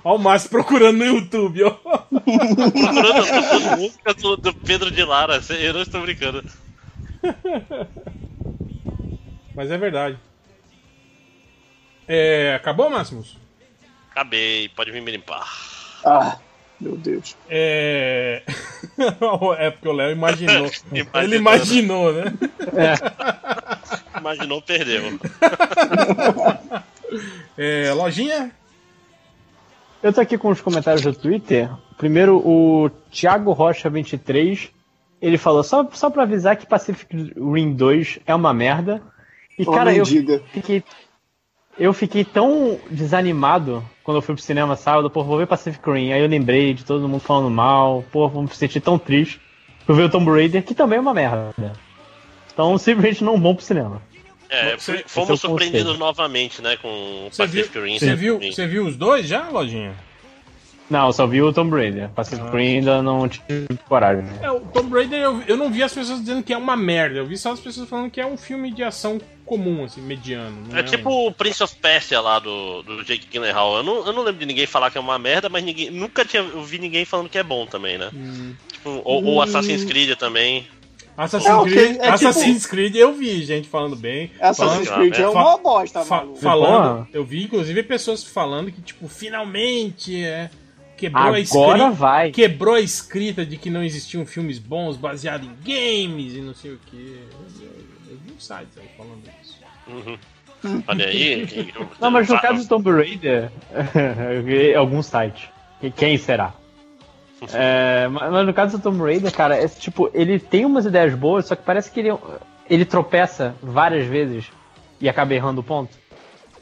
Ó 0.04 0.16
o 0.16 0.20
Márcio 0.20 0.50
procurando 0.50 0.98
no 0.98 1.06
YouTube, 1.06 1.64
ó. 1.64 1.72
Procurando 1.72 3.78
músicas 3.78 4.16
do, 4.18 4.38
do 4.38 4.54
Pedro 4.54 4.92
de 4.92 5.04
Lara, 5.04 5.40
eu 5.50 5.74
não 5.74 5.82
estou 5.82 6.02
brincando. 6.02 6.44
Mas 9.56 9.72
é 9.72 9.78
verdade. 9.78 10.18
É, 12.08 12.54
acabou, 12.56 12.90
Máximos? 12.90 13.38
Acabei, 14.12 14.70
pode 14.70 14.92
vir 14.92 15.02
me 15.02 15.12
limpar. 15.12 15.48
Ah, 16.06 16.38
meu 16.80 16.98
Deus. 16.98 17.36
É. 17.50 18.44
é 19.58 19.72
porque 19.72 19.88
o 19.88 19.94
Léo 19.94 20.12
imaginou. 20.12 20.70
Imaginou. 20.92 21.22
Ele 21.24 21.36
imaginou, 21.38 22.14
né? 22.14 22.24
Imaginou, 24.22 24.62
perdeu. 24.62 25.20
É, 27.58 27.92
lojinha? 27.92 28.52
Eu 30.02 30.14
tô 30.14 30.22
aqui 30.22 30.38
com 30.38 30.48
os 30.48 30.62
comentários 30.62 31.02
do 31.04 31.14
Twitter. 31.14 31.70
Primeiro, 31.98 32.38
o 32.38 32.90
Thiago 33.12 33.52
Rocha 33.52 33.90
23, 33.90 34.72
ele 35.22 35.38
falou 35.38 35.62
só, 35.62 35.86
só 35.92 36.10
pra 36.10 36.24
avisar 36.24 36.56
que 36.56 36.66
Pacific 36.66 37.34
Rim 37.36 37.74
2 37.74 38.20
é 38.26 38.34
uma 38.34 38.54
merda. 38.54 39.02
E 39.60 39.64
Oh, 39.68 39.72
cara, 39.72 39.94
eu 39.94 40.06
diga. 40.06 40.42
fiquei 40.54 40.82
eu 41.78 41.94
fiquei 41.94 42.24
tão 42.24 42.80
desanimado 42.90 43.84
quando 44.04 44.18
eu 44.18 44.22
fui 44.22 44.36
pro 44.36 44.44
cinema 44.44 44.76
sábado, 44.76 45.10
pô, 45.10 45.24
vou 45.24 45.38
ver 45.38 45.48
Pacific 45.48 45.84
Rim. 45.90 46.12
Aí 46.14 46.22
eu 46.22 46.28
lembrei 46.28 46.74
de 46.74 46.86
todo 46.86 47.08
mundo 47.10 47.22
falando 47.22 47.50
mal, 47.50 48.04
pô, 48.12 48.28
vou 48.30 48.44
me 48.44 48.50
sentir 48.50 48.80
tão 48.80 48.98
triste. 48.98 49.42
Fui 49.86 49.96
ver 49.96 50.04
o 50.04 50.10
Tomb 50.10 50.32
Raider, 50.32 50.64
que 50.64 50.74
também 50.74 50.98
é 50.98 51.02
uma 51.02 51.14
merda. 51.14 51.74
Então, 52.54 52.78
simplesmente 52.78 53.24
não 53.24 53.40
vou 53.40 53.56
pro 53.56 53.64
cinema. 53.64 54.02
É, 54.52 54.74
é 54.74 54.78
fomos 55.08 55.30
o 55.32 55.38
surpreendidos 55.38 55.98
novamente, 55.98 56.62
né, 56.62 56.76
com 56.82 57.30
Você 57.32 57.48
viu, 57.48 57.64
Pacific 57.64 57.80
Rim. 57.86 57.98
você 58.00 58.16
viu, 58.16 58.40
você 58.40 58.68
viu 58.68 58.86
os 58.86 58.98
dois 58.98 59.26
já, 59.26 59.48
lojinha? 59.50 59.96
Não, 60.90 61.06
eu 61.08 61.14
só 61.14 61.26
vi 61.26 61.42
o 61.42 61.54
Tomb 61.54 61.74
Raider. 61.74 62.10
Pacific 62.10 62.46
Ah. 62.46 62.52
Rim 62.52 62.76
ainda 62.80 63.02
não 63.02 63.26
tive 63.30 63.66
coragem. 63.88 64.26
É, 64.42 64.52
o 64.52 64.60
Tomb 64.60 64.94
Raider 64.94 65.20
eu, 65.22 65.42
eu 65.48 65.56
não 65.56 65.72
vi 65.72 65.82
as 65.82 65.94
pessoas 65.94 66.20
dizendo 66.20 66.44
que 66.44 66.52
é 66.52 66.58
uma 66.58 66.76
merda. 66.76 67.18
Eu 67.20 67.26
vi 67.26 67.38
só 67.38 67.54
as 67.54 67.62
pessoas 67.62 67.88
falando 67.88 68.12
que 68.12 68.20
é 68.20 68.26
um 68.26 68.36
filme 68.36 68.70
de 68.74 68.84
ação 68.84 69.18
comum, 69.46 69.86
assim, 69.86 70.02
mediano. 70.02 70.54
não 70.70 70.78
É 70.78 70.82
um- 70.82 70.86
tipo 70.86 71.10
o 71.28 71.32
Prince 71.32 71.64
of 71.64 71.74
Persia 71.78 72.20
lá 72.20 72.40
do, 72.40 72.82
do 72.84 73.06
Jake 73.06 73.26
Gyllenhaal. 73.32 73.78
Eu 73.78 73.84
não, 73.84 74.06
eu 74.06 74.12
não 74.12 74.22
lembro 74.22 74.42
de 74.42 74.46
ninguém 74.46 74.66
falar 74.66 74.92
que 74.92 74.98
é 74.98 75.02
uma 75.02 75.18
merda, 75.18 75.48
mas 75.48 75.64
ninguém, 75.64 75.90
nunca 75.90 76.26
tinha 76.26 76.44
ouvi 76.44 76.78
ninguém 76.78 77.06
falando 77.06 77.30
que 77.30 77.38
é 77.38 77.44
bom 77.44 77.66
também, 77.66 77.98
né? 77.98 78.10
Hum. 78.14 78.54
Tipo, 78.74 79.02
ou, 79.06 79.24
ou 79.24 79.42
Assassin's 79.42 79.86
Creed 79.86 80.18
também. 80.18 80.68
Assassin's, 81.24 81.50
É, 81.50 81.62
Creed, 81.64 81.90
é 81.90 81.94
tipo- 81.94 82.06
Assassin's 82.14 82.66
Creed 82.66 82.96
eu 82.96 83.14
vi 83.14 83.44
gente 83.44 83.68
falando 83.70 83.96
bem. 83.96 84.32
Assassin's 84.40 84.88
falando, 84.88 85.10
Creed 85.10 85.20
é 85.24 85.28
uma 85.30 85.58
bosta, 85.58 86.04
fa- 86.06 86.18
maluco. 86.18 86.40
falando, 86.40 87.08
eu 87.14 87.24
vi 87.24 87.44
inclusive 87.44 87.84
pessoas 87.84 88.24
falando 88.24 88.72
que 88.72 88.82
tipo 88.82 89.08
finalmente 89.08 90.24
é 90.24 90.50
quebrou 90.98 91.24
a 91.24 91.28
Agora 91.28 91.40
escrita, 91.42 91.90
vai. 91.92 92.32
quebrou 92.32 92.76
a 92.76 92.80
escrita 92.82 93.46
de 93.46 93.58
que 93.58 93.70
não 93.70 93.84
existiam 93.84 94.26
filmes 94.26 94.60
bons 94.60 94.98
baseados 94.98 95.48
em 95.48 95.56
games 95.64 96.34
e 96.36 96.42
não 96.42 96.54
sei 96.54 96.72
o 96.74 96.80
que. 96.86 97.20
Eu, 97.32 97.68
eu 98.12 98.18
vi 98.26 98.34
um 98.36 98.40
site 98.40 98.70
aí 98.78 98.88
falando 98.98 99.24
isso. 99.42 99.56
Uhum. 99.88 100.18
Olha 100.88 101.06
aí. 101.08 101.72
eu- 101.76 101.88
Não, 102.00 102.12
mas 102.12 102.30
no 102.30 102.40
caso 102.40 102.62
do 102.64 102.70
Tomb 102.70 102.92
Raider, 102.92 103.52
eu 104.36 104.44
vi 104.44 104.76
algum 104.76 105.02
site. 105.02 105.50
Quem 105.96 106.18
será? 106.20 106.54
É, 107.54 108.08
mas 108.08 108.46
no 108.46 108.54
caso 108.54 108.78
do 108.78 108.84
Tomb 108.84 109.02
Raider, 109.02 109.34
cara, 109.34 109.56
é 109.56 109.68
tipo, 109.68 110.10
ele 110.14 110.40
tem 110.40 110.66
umas 110.66 110.86
ideias 110.86 111.16
boas, 111.16 111.48
só 111.48 111.56
que 111.56 111.64
parece 111.64 111.90
que 111.90 112.00
ele, 112.00 112.16
ele 112.70 112.86
tropeça 112.86 113.56
várias 113.62 114.06
vezes 114.06 114.52
e 115.00 115.10
acaba 115.10 115.34
errando 115.34 115.62
o 115.62 115.64
ponto. 115.64 115.98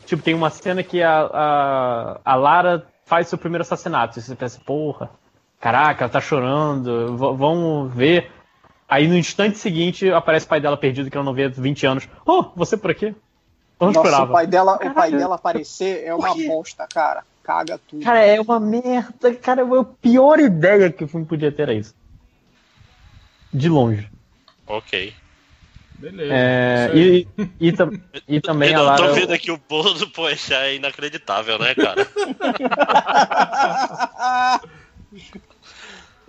Tipo, 0.06 0.24
tem 0.24 0.34
uma 0.34 0.50
cena 0.50 0.82
que 0.82 1.04
a, 1.04 1.22
a, 1.22 2.20
a 2.24 2.36
Lara 2.36 2.88
faz 3.06 3.28
seu 3.28 3.38
primeiro 3.38 3.62
assassinato. 3.64 4.18
E 4.18 4.22
você 4.22 4.36
pensa, 4.36 4.60
porra, 4.66 5.10
caraca, 5.60 6.06
ela 6.06 6.12
tá 6.12 6.22
chorando, 6.22 7.18
vamos 7.18 7.94
ver. 7.94 8.32
Aí 8.88 9.08
no 9.08 9.18
instante 9.18 9.58
seguinte 9.58 10.10
aparece 10.12 10.46
o 10.46 10.50
pai 10.50 10.60
dela 10.60 10.78
perdido 10.78 11.12
que 11.12 11.18
ela 11.18 11.26
não 11.26 11.34
vê 11.34 11.46
há 11.46 11.50
20 11.50 11.86
anos. 11.86 12.10
Oh, 12.26 12.44
você 12.56 12.78
por 12.78 12.90
aqui? 12.90 13.08
Eu 13.08 13.16
não 13.80 13.88
Nossa, 13.88 14.00
esperava. 14.00 14.32
o 14.32 14.34
pai 14.34 14.48
dela, 14.48 14.76
o 14.76 14.94
pai 14.94 15.12
dela 15.12 15.36
aparecer 15.36 16.04
é 16.06 16.14
uma 16.14 16.34
bosta, 16.36 16.88
cara. 16.88 17.24
Caga 17.44 17.80
tudo. 17.88 18.04
Cara, 18.04 18.20
é 18.20 18.40
uma 18.40 18.60
merda. 18.60 19.34
Cara, 19.36 19.64
a 19.64 19.84
pior 19.84 20.40
ideia 20.40 20.92
que 20.92 21.04
o 21.04 21.08
filme 21.08 21.26
podia 21.26 21.52
ter 21.52 21.64
era 21.64 21.74
isso. 21.74 21.96
De 23.54 23.68
longe. 23.68 24.08
Ok. 24.68 25.14
Beleza. 25.98 26.34
É, 26.34 26.92
e, 26.96 27.28
e, 27.38 27.48
e 28.28 28.42
também 28.42 28.70
a 28.70 28.80
eu 28.80 28.80
tô 28.80 28.86
Lara. 28.86 29.14
vendo 29.14 29.34
aqui 29.34 29.52
o 29.52 29.58
bolo 29.58 29.94
do 29.96 30.08
Poechá 30.10 30.64
é 30.66 30.76
inacreditável, 30.76 31.60
né, 31.60 31.76
cara? 31.76 32.08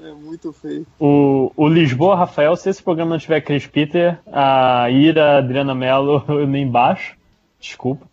É 0.02 0.12
muito 0.12 0.50
feio. 0.52 0.86
O, 0.98 1.52
o 1.54 1.68
Lisboa 1.68 2.16
Rafael, 2.16 2.56
se 2.56 2.70
esse 2.70 2.82
programa 2.82 3.10
não 3.10 3.18
tiver 3.18 3.42
Chris 3.42 3.66
Peter, 3.66 4.18
a 4.32 4.88
Ira, 4.90 5.34
a 5.34 5.38
Adriana 5.38 5.74
Mello 5.74 6.24
nem 6.48 6.62
embaixo. 6.62 7.14
Desculpa. 7.60 8.06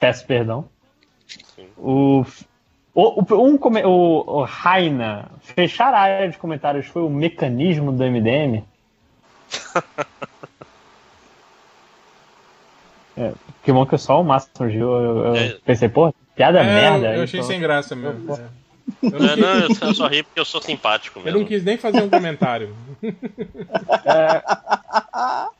Peço 0.00 0.26
perdão. 0.26 0.68
O, 1.78 2.24
o, 2.94 3.22
um, 3.34 3.56
o, 3.86 4.38
o 4.40 4.42
Raina, 4.44 5.30
fechar 5.40 5.94
a 5.94 6.00
área 6.00 6.28
de 6.28 6.36
comentários 6.38 6.86
foi 6.86 7.02
o 7.02 7.08
mecanismo 7.10 7.92
do 7.92 8.02
MDM? 8.04 8.64
É, 13.20 13.32
que 13.64 13.72
bom 13.72 13.84
que 13.84 13.98
só 13.98 14.20
o 14.20 14.24
Márcio 14.24 14.50
surgiu. 14.56 14.92
Eu, 14.92 15.24
eu 15.24 15.34
É. 15.36 15.56
pensei, 15.64 15.88
pô, 15.88 16.14
piada 16.36 16.60
É, 16.60 16.64
merda. 16.64 17.16
Eu 17.16 17.24
achei 17.24 17.40
então- 17.40 17.50
sem 17.50 17.58
graça 17.60 17.96
mesmo. 17.96 18.32
é. 18.32 18.46
Eu 19.02 19.10
não, 19.18 19.18
Não, 19.18 19.34
quis, 19.66 19.80
não, 19.80 19.88
eu 19.88 19.94
só- 19.94 20.04
eu 20.04 20.10
ri 20.10 20.22
porque 20.22 20.38
eu 20.40 20.44
sou 20.44 20.62
simpático 20.62 21.18
eu 21.18 21.24
mesmo. 21.24 21.40
não 21.40 21.44
quis 21.46 21.64
nem 21.64 21.76
fazer 21.76 22.00
um 22.00 22.08
comentário. 22.08 22.76
É, 24.04 24.40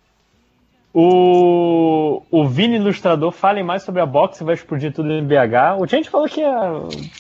O, 1.01 2.23
o 2.29 2.49
Vini 2.49 2.75
Ilustrador 2.75 3.31
fale 3.31 3.63
mais 3.63 3.85
sobre 3.85 4.01
a 4.03 4.07
box 4.07 4.43
vai 4.43 4.57
explodir 4.57 4.93
tudo 4.93 5.13
em 5.13 5.25
BH. 5.25 5.79
O 5.79 5.87
gente 5.87 6.11
falou 6.11 6.27
que 6.29 6.43
é, 6.43 6.51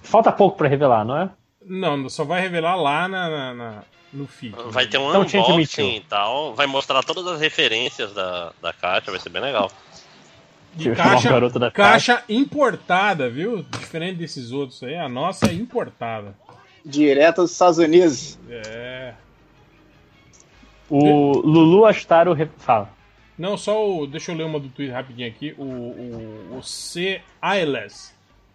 falta 0.02 0.32
pouco 0.32 0.56
pra 0.58 0.66
revelar, 0.68 1.04
não 1.04 1.16
é? 1.16 1.30
Não, 1.64 2.08
só 2.08 2.24
vai 2.24 2.40
revelar 2.40 2.74
lá 2.74 3.06
na, 3.06 3.28
na- 3.28 3.54
na- 3.54 3.82
no 4.12 4.26
feed. 4.26 4.56
Vai 4.70 4.86
ter 4.86 4.98
um 4.98 5.10
Então, 5.10 5.20
unboxing 5.22 5.96
e 5.96 6.00
tal. 6.00 6.54
Vai 6.54 6.66
mostrar 6.66 7.04
todas 7.04 7.24
as 7.28 7.40
referências 7.40 8.12
da, 8.12 8.52
da 8.60 8.72
caixa, 8.72 9.12
vai 9.12 9.20
ser 9.20 9.28
bem 9.28 9.42
legal. 9.42 9.70
De 10.74 10.90
O 10.90 10.96
caixa, 10.96 11.28
garoto 11.30 11.58
da 11.60 11.70
caixa 11.70 12.24
importada, 12.28 13.30
viu? 13.30 13.62
Diferente 13.62 14.16
desses 14.16 14.50
outros 14.50 14.82
aí, 14.82 14.96
a 14.96 15.08
nossa 15.08 15.46
é 15.46 15.52
importada. 15.54 16.34
Direto 16.84 17.42
dos 17.42 17.52
Estados 17.52 17.78
Unidos. 17.78 18.38
É. 18.50 19.12
O 20.90 21.38
Lulu 21.46 21.84
Astaro 21.86 22.34
fala. 22.56 22.97
Não, 23.38 23.56
só 23.56 23.88
o. 23.88 24.06
Deixa 24.06 24.32
eu 24.32 24.36
ler 24.36 24.44
uma 24.44 24.58
do 24.58 24.68
Twitter 24.68 24.94
rapidinho 24.94 25.28
aqui. 25.28 25.54
O, 25.56 25.62
o, 25.64 26.58
o 26.58 26.62
C. 26.62 27.20
Ailes. 27.40 28.12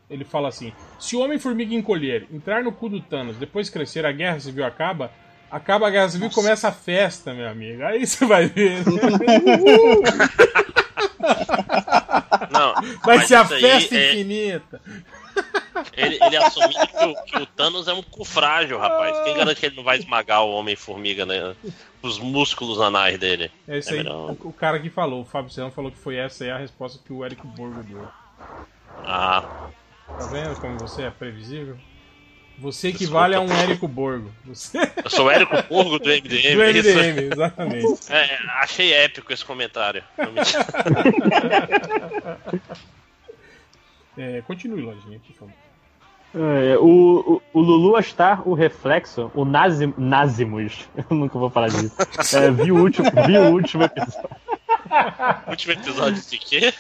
Ele 0.10 0.26
fala 0.26 0.50
assim: 0.50 0.74
Se 1.00 1.16
o 1.16 1.22
Homem-Formiga 1.22 1.74
encolher, 1.74 2.28
entrar 2.32 2.62
no 2.64 2.72
cu 2.72 2.90
do 2.90 3.00
Thanos, 3.00 3.38
depois 3.38 3.70
crescer, 3.70 4.06
a 4.06 4.12
guerra 4.12 4.40
civil 4.40 4.66
acaba. 4.66 5.10
Acaba 5.50 5.88
a 5.88 5.90
guerra 5.92 6.10
civil 6.10 6.28
e 6.30 6.34
começa 6.34 6.68
a 6.68 6.72
festa, 6.72 7.32
meu 7.34 7.48
amigo. 7.48 7.84
Aí 7.84 8.06
você 8.06 8.26
vai 8.26 8.48
ver. 8.48 8.84
Não, 12.52 12.74
Vai 13.04 13.18
mas 13.18 13.28
ser 13.28 13.36
a 13.36 13.46
festa 13.46 13.96
é- 13.96 14.14
infinita. 14.14 14.82
Ele, 15.96 16.18
ele 16.24 16.38
assumindo 16.38 16.88
que 16.88 17.06
o, 17.06 17.16
que 17.26 17.38
o 17.38 17.46
Thanos 17.46 17.88
é 17.88 17.94
um 17.94 18.02
cu 18.04 18.24
frágil, 18.26 18.78
rapaz. 18.80 19.18
Quem 19.24 19.36
garante 19.36 19.60
que 19.60 19.66
ele 19.66 19.76
não 19.76 19.84
vai 19.84 19.98
esmagar 19.98 20.44
o 20.44 20.52
Homem-Formiga, 20.54 21.26
né? 21.26 21.56
Os 22.02 22.18
músculos 22.20 22.80
anais 22.82 23.18
dele. 23.20 23.52
É 23.68 23.78
isso 23.80 23.90
aí. 23.92 23.98
melhor- 23.98 24.32
O, 24.32 24.50
o 24.50 24.54
cara 24.54 24.80
que 24.80 24.90
falou, 24.90 25.22
o 25.22 25.26
Fábio 25.26 25.52
Serrano 25.52 25.74
falou 25.74 25.92
que 25.92 25.98
foi 25.98 26.16
essa 26.16 26.44
aí 26.44 26.52
a 26.52 26.58
resposta 26.58 27.00
que 27.06 27.12
o 27.14 27.24
Eric 27.26 27.46
Borgo 27.46 27.84
deu. 27.84 28.08
Ah, 29.06 29.70
Tá 30.08 30.26
vendo 30.28 30.56
como 30.60 30.78
você 30.78 31.04
é 31.04 31.10
previsível? 31.12 31.78
Você 32.60 32.90
equivale 32.90 33.34
a 33.36 33.40
um 33.42 33.52
Érico 33.52 33.88
Borgo. 33.88 34.32
Você... 34.46 34.78
eu 35.04 35.10
sou 35.10 35.26
o 35.26 35.32
Érico 35.32 35.62
Porgo 35.64 35.98
do 35.98 36.08
MDM. 36.08 36.22
Do 36.56 36.64
isso? 36.66 37.00
MDM, 37.00 37.34
exatamente. 37.34 38.12
É, 38.12 38.38
achei 38.62 38.94
épico 38.94 39.34
esse 39.34 39.44
comentário. 39.44 40.04
É, 44.18 44.42
continue, 44.42 44.82
Lojinha, 44.82 45.20
por 45.26 45.36
favor. 45.36 45.54
É, 46.36 46.78
o, 46.80 47.42
o, 47.54 47.60
o 47.60 47.62
Lulu 47.62 47.96
Astar, 47.96 48.48
o 48.48 48.54
Reflexo, 48.56 49.32
o 49.36 49.46
Nazim, 49.46 49.94
Nazimus, 49.98 50.88
eu 50.98 51.16
nunca 51.16 51.38
vou 51.38 51.50
falar 51.50 51.68
disso. 51.68 51.96
É, 52.36 52.50
viu, 52.50 52.76
o 52.76 52.82
último, 52.82 53.10
viu 53.28 53.42
o 53.44 53.52
último 53.52 53.84
episódio 53.84 54.30
Último 55.48 55.74
episódio 55.74 56.22
de 56.22 56.38
quê? 56.38 56.74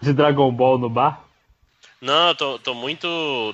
de 0.00 0.12
Dragon 0.12 0.50
Ball 0.52 0.78
no 0.78 0.88
bar. 0.88 1.20
Não, 2.00 2.28
eu 2.28 2.34
tô, 2.34 2.58
tô 2.60 2.74
muito. 2.74 3.08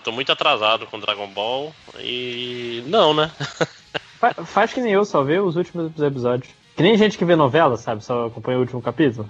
tô 0.04 0.12
muito 0.12 0.30
atrasado 0.30 0.86
com 0.86 1.00
Dragon 1.00 1.26
Ball 1.28 1.74
e. 1.98 2.84
Não, 2.86 3.14
né? 3.14 3.30
Fa- 4.20 4.34
faz 4.44 4.72
que 4.72 4.80
nem 4.80 4.92
eu, 4.92 5.04
só 5.04 5.22
vê 5.22 5.38
os 5.40 5.56
últimos 5.56 5.98
episódios. 6.00 6.52
Que 6.76 6.82
nem 6.82 6.96
gente 6.98 7.16
que 7.16 7.24
vê 7.24 7.34
novela, 7.34 7.76
sabe? 7.78 8.04
Só 8.04 8.26
acompanha 8.26 8.58
o 8.58 8.60
último 8.60 8.82
capítulo. 8.82 9.28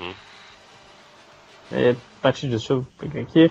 Uhum. 0.00 0.14
É, 1.72 1.94
Tati, 2.24 2.46
deixa 2.46 2.72
eu 2.72 2.86
pegar 2.98 3.20
aqui. 3.20 3.50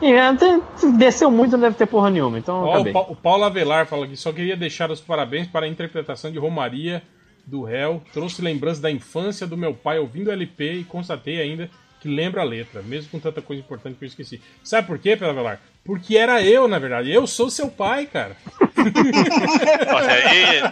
E, 0.00 0.12
é, 0.12 0.34
tem- 0.34 0.62
desceu 0.96 1.30
muito, 1.30 1.52
não 1.52 1.60
deve 1.60 1.76
ter 1.76 1.86
porra 1.86 2.10
nenhuma, 2.10 2.38
então 2.38 2.62
Ó, 2.64 2.80
o, 2.80 2.92
Pa- 2.92 3.06
o 3.12 3.16
Paulo 3.16 3.44
Avelar 3.44 3.86
fala 3.86 4.06
que 4.06 4.16
só 4.16 4.32
queria 4.32 4.56
deixar 4.56 4.90
os 4.90 5.00
parabéns 5.00 5.46
para 5.48 5.66
a 5.66 5.68
interpretação 5.68 6.30
de 6.30 6.38
Romaria 6.38 7.02
do 7.46 7.62
réu. 7.62 8.02
Trouxe 8.12 8.42
lembranças 8.42 8.80
da 8.80 8.90
infância 8.90 9.46
do 9.46 9.56
meu 9.56 9.74
pai 9.74 9.98
ouvindo 9.98 10.30
LP 10.30 10.72
e 10.80 10.84
constatei 10.84 11.40
ainda 11.40 11.68
que 12.00 12.08
lembra 12.08 12.42
a 12.42 12.44
letra, 12.44 12.80
mesmo 12.82 13.10
com 13.10 13.18
tanta 13.18 13.42
coisa 13.42 13.60
importante 13.60 13.96
que 13.98 14.04
eu 14.04 14.08
esqueci. 14.08 14.40
Sabe 14.62 14.86
por 14.86 14.98
quê, 15.00 15.16
Paulo 15.16 15.32
Avelar? 15.34 15.60
Porque 15.84 16.16
era 16.16 16.40
eu, 16.42 16.68
na 16.68 16.78
verdade. 16.78 17.10
Eu 17.10 17.26
sou 17.26 17.50
seu 17.50 17.68
pai, 17.68 18.06
cara. 18.06 18.36
Olha 19.94 20.12
aí. 20.12 20.62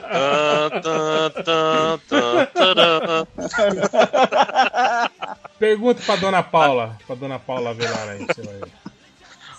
Pergunta 5.58 6.02
pra 6.04 6.16
dona 6.16 6.42
Paula. 6.42 6.98
Pra 7.06 7.14
dona 7.16 7.38
Paula 7.38 7.70
Avelar 7.70 8.08
aí, 8.10 8.26
você 8.26 8.42
vai 8.42 8.54
ver. 8.54 8.68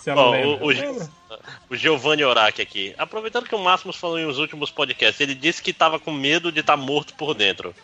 Se 0.00 0.10
ela 0.10 0.22
Ó, 0.22 0.30
lembra. 0.30 0.48
o, 0.48 0.64
o, 0.64 0.68
Lembra? 0.68 1.08
o 1.70 1.76
Giovanni 1.76 2.24
Orac 2.24 2.60
aqui. 2.62 2.94
Aproveitando 2.96 3.48
que 3.48 3.54
o 3.54 3.58
Máximos 3.58 3.96
falou 3.96 4.18
em 4.18 4.26
os 4.26 4.38
últimos 4.38 4.70
podcasts, 4.70 5.20
ele 5.20 5.34
disse 5.34 5.60
que 5.62 5.72
tava 5.72 5.98
com 5.98 6.12
medo 6.12 6.52
de 6.52 6.60
estar 6.60 6.76
morto 6.76 7.14
por 7.14 7.34
dentro. 7.34 7.74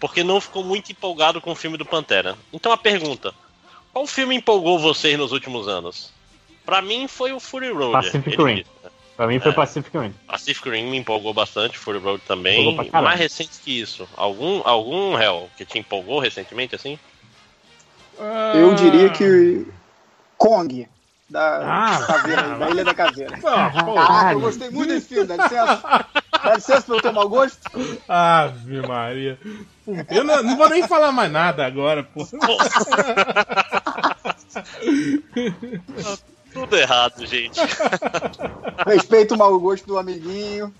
Porque 0.00 0.24
não 0.24 0.40
ficou 0.40 0.64
muito 0.64 0.90
empolgado 0.90 1.40
com 1.40 1.52
o 1.52 1.54
filme 1.54 1.76
do 1.76 1.84
Pantera. 1.84 2.36
Então 2.52 2.72
a 2.72 2.76
pergunta: 2.76 3.32
qual 3.92 4.06
filme 4.06 4.34
empolgou 4.34 4.78
vocês 4.78 5.16
nos 5.18 5.30
últimos 5.32 5.68
anos? 5.68 6.10
Pra 6.64 6.80
mim 6.80 7.06
foi 7.06 7.32
o 7.32 7.38
Fury 7.40 7.70
Road. 7.70 7.92
Pacific 7.92 8.28
ele 8.40 8.44
Rim. 8.44 8.54
disse, 8.56 8.70
né? 8.82 8.90
Pra 9.16 9.26
mim 9.26 9.38
foi 9.38 9.50
É. 9.50 9.54
Pacific 9.54 9.96
Rim. 9.96 10.14
Pacific 10.26 10.70
Rim 10.70 10.90
me 10.90 10.96
empolgou 10.96 11.34
bastante, 11.34 11.78
Fury 11.78 11.98
Road 11.98 12.22
também. 12.26 12.76
Mais 12.90 13.18
recente 13.18 13.60
que 13.62 13.80
isso. 13.80 14.08
Algum, 14.16 14.62
algum 14.64 15.18
Hell 15.18 15.48
que 15.56 15.64
te 15.64 15.78
empolgou 15.78 16.18
recentemente 16.18 16.74
assim? 16.74 16.98
Eu 18.54 18.74
diria 18.74 19.10
que 19.10 19.66
Kong, 20.38 20.88
da 21.28 21.58
Ah, 21.64 22.06
caveira, 22.06 22.42
da 22.58 22.70
Ilha 22.70 22.84
da 22.84 22.94
Caveira. 22.94 23.38
Ah. 23.44 23.70
Caraca, 23.72 24.32
eu 24.32 24.40
gostei 24.40 24.70
muito 24.70 24.88
desse 24.88 25.08
filme, 25.08 25.26
dá 25.26 25.36
licença. 25.36 26.06
Dá 26.44 26.54
licença 26.54 26.82
pelo 26.82 27.00
teu 27.00 27.12
mau 27.12 27.28
gosto. 27.28 27.58
Ave 28.08 28.86
Maria. 28.86 29.38
Eu 30.10 30.24
não, 30.24 30.42
não 30.42 30.56
vou 30.56 30.68
nem 30.68 30.86
falar 30.86 31.12
mais 31.12 31.30
nada 31.30 31.64
agora, 31.66 32.02
pô. 32.02 32.26
Tudo 36.52 36.76
errado, 36.76 37.24
gente. 37.26 37.58
Respeita 38.86 39.34
o 39.34 39.38
mau 39.38 39.58
gosto 39.58 39.86
do 39.86 39.98
amiguinho. 39.98 40.72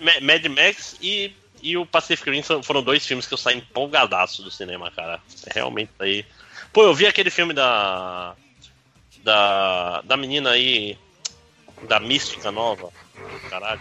Ma- 0.00 0.20
Mad 0.22 0.44
Max 0.46 0.96
e, 1.00 1.34
e 1.62 1.76
o 1.76 1.84
Pacific 1.86 2.30
Rim 2.30 2.42
foram 2.62 2.82
dois 2.82 3.04
filmes 3.06 3.26
que 3.26 3.34
eu 3.34 3.38
saí 3.38 3.58
empolgadaço 3.58 4.42
do 4.42 4.50
cinema, 4.50 4.90
cara. 4.90 5.20
Realmente 5.54 5.90
aí. 5.98 6.24
Pô, 6.72 6.82
eu 6.84 6.94
vi 6.94 7.06
aquele 7.06 7.30
filme 7.30 7.52
da. 7.52 8.34
Da. 9.22 10.00
Da 10.02 10.16
menina 10.16 10.50
aí. 10.50 10.98
Da 11.88 12.00
mística 12.00 12.50
nova. 12.50 12.88
Caralho. 13.50 13.80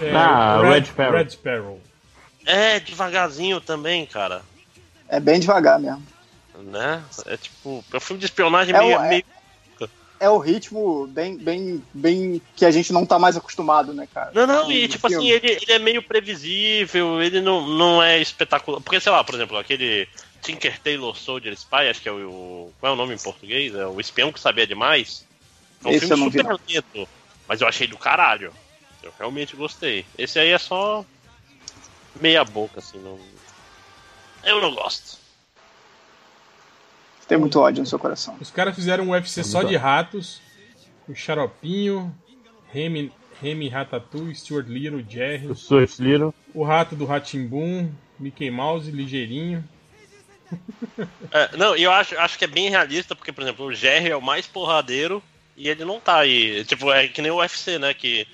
É, 0.00 0.12
Ah, 0.14 0.60
Red 0.62 0.84
Sparrow. 0.86 1.12
Red 1.18 1.30
Sparrow. 1.30 1.80
É, 2.46 2.80
devagarzinho 2.80 3.60
também, 3.60 4.06
cara. 4.06 4.42
É 5.08 5.20
bem 5.20 5.38
devagar 5.38 5.78
mesmo. 5.78 6.02
Né? 6.54 7.02
É 7.26 7.36
tipo. 7.36 7.84
É 7.92 7.96
um 7.96 8.00
filme 8.00 8.20
de 8.20 8.26
espionagem 8.26 8.74
É 8.74 8.78
meio. 8.78 8.98
o- 8.98 9.02
é- 9.02 9.08
meio... 9.08 9.24
É 10.20 10.30
o 10.30 10.38
ritmo 10.38 11.08
bem, 11.08 11.36
bem, 11.36 11.82
bem 11.92 12.40
que 12.54 12.64
a 12.64 12.70
gente 12.70 12.92
não 12.92 13.04
tá 13.04 13.18
mais 13.18 13.36
acostumado, 13.36 13.92
né, 13.92 14.06
cara? 14.14 14.30
Não, 14.32 14.46
não, 14.46 14.70
e 14.70 14.86
tipo 14.86 15.04
assim, 15.04 15.16
filme. 15.16 15.30
ele, 15.32 15.58
ele 15.60 15.72
é 15.72 15.80
meio 15.80 16.00
previsível, 16.00 17.20
ele 17.20 17.40
não, 17.40 17.66
não 17.66 18.00
é 18.00 18.20
espetacular. 18.20 18.80
Porque, 18.80 19.00
sei 19.00 19.10
lá, 19.10 19.24
por 19.24 19.34
exemplo, 19.34 19.58
aquele 19.58 20.08
Tinker 20.40 20.78
Tailor 20.78 21.16
Soldier 21.16 21.52
Spy, 21.54 21.88
acho 21.90 22.00
que 22.00 22.08
é 22.08 22.12
o, 22.12 22.72
Qual 22.78 22.92
é 22.92 22.94
o 22.94 22.96
nome 22.96 23.14
em 23.14 23.18
português? 23.18 23.74
É 23.74 23.84
o 23.84 23.98
Espião 23.98 24.30
que 24.30 24.38
Sabia 24.38 24.64
Demais. 24.64 25.26
É 25.84 25.88
um 25.88 25.90
Esse 25.90 26.06
filme 26.06 26.22
não 26.22 26.30
vi, 26.30 26.38
super 26.38 26.58
lento, 26.68 27.08
mas 27.48 27.60
eu 27.60 27.66
achei 27.66 27.88
do 27.88 27.98
caralho. 27.98 28.52
Eu 29.02 29.12
realmente 29.18 29.56
gostei. 29.56 30.06
Esse 30.16 30.38
aí 30.38 30.50
é 30.50 30.58
só. 30.58 31.04
meia 32.20 32.44
boca, 32.44 32.78
assim, 32.78 32.98
não. 32.98 33.18
Eu 34.44 34.60
não 34.60 34.72
gosto. 34.72 35.21
Tem 37.32 37.40
muito 37.40 37.58
ódio 37.58 37.80
no 37.80 37.86
seu 37.86 37.98
coração. 37.98 38.36
Os 38.40 38.50
caras 38.50 38.74
fizeram 38.74 39.04
um 39.04 39.10
UFC 39.12 39.42
só 39.42 39.62
de 39.62 39.74
ratos. 39.74 40.42
O 41.08 41.14
Xaropinho, 41.14 42.14
Remy, 42.70 43.10
Remy 43.40 43.68
Ratatouille, 43.70 44.34
Stuart 44.34 44.66
Little, 44.68 45.02
Jerry. 45.08 45.46
O 45.46 45.54
Stuart 45.54 45.98
Little. 45.98 46.34
O 46.54 46.62
rato 46.62 46.94
do 46.94 47.06
Ratimbum, 47.06 47.90
Mickey 48.18 48.50
Mouse, 48.50 48.90
Ligeirinho. 48.90 49.64
É, 51.30 51.56
não, 51.56 51.74
e 51.74 51.82
eu 51.82 51.90
acho, 51.90 52.18
acho 52.18 52.36
que 52.38 52.44
é 52.44 52.48
bem 52.48 52.68
realista, 52.68 53.16
porque, 53.16 53.32
por 53.32 53.40
exemplo, 53.40 53.64
o 53.64 53.72
Jerry 53.74 54.10
é 54.10 54.16
o 54.16 54.20
mais 54.20 54.46
porradeiro 54.46 55.22
e 55.56 55.70
ele 55.70 55.86
não 55.86 55.98
tá 55.98 56.18
aí. 56.18 56.62
Tipo, 56.66 56.92
é 56.92 57.08
que 57.08 57.22
nem 57.22 57.30
o 57.30 57.36
UFC, 57.36 57.78
né? 57.78 57.94
Que 57.94 58.26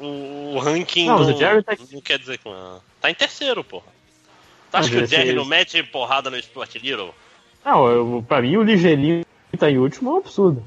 o, 0.00 0.54
o 0.54 0.58
ranking 0.58 1.06
Não, 1.06 1.18
mas 1.18 1.28
o 1.28 1.38
Jerry 1.38 1.62
tá- 1.62 1.76
não 1.92 2.00
quer 2.00 2.18
dizer 2.18 2.38
que. 2.38 2.48
ah, 2.48 2.78
Tá 3.02 3.10
em 3.10 3.14
terceiro, 3.14 3.62
porra. 3.62 3.92
Tu 4.70 4.76
acha 4.78 4.88
que 4.88 4.96
o 4.96 5.06
Jerry 5.06 5.34
não 5.34 5.44
mete 5.44 5.82
porrada 5.82 6.30
no 6.30 6.42
Stuart 6.42 6.74
Little? 6.76 7.14
Não, 7.64 7.86
eu, 7.88 8.24
pra 8.26 8.42
mim 8.42 8.56
o 8.56 8.62
ligeirinho 8.62 9.24
que 9.50 9.56
tá 9.56 9.70
em 9.70 9.78
último 9.78 10.10
é 10.10 10.14
um 10.14 10.18
absurdo. 10.18 10.66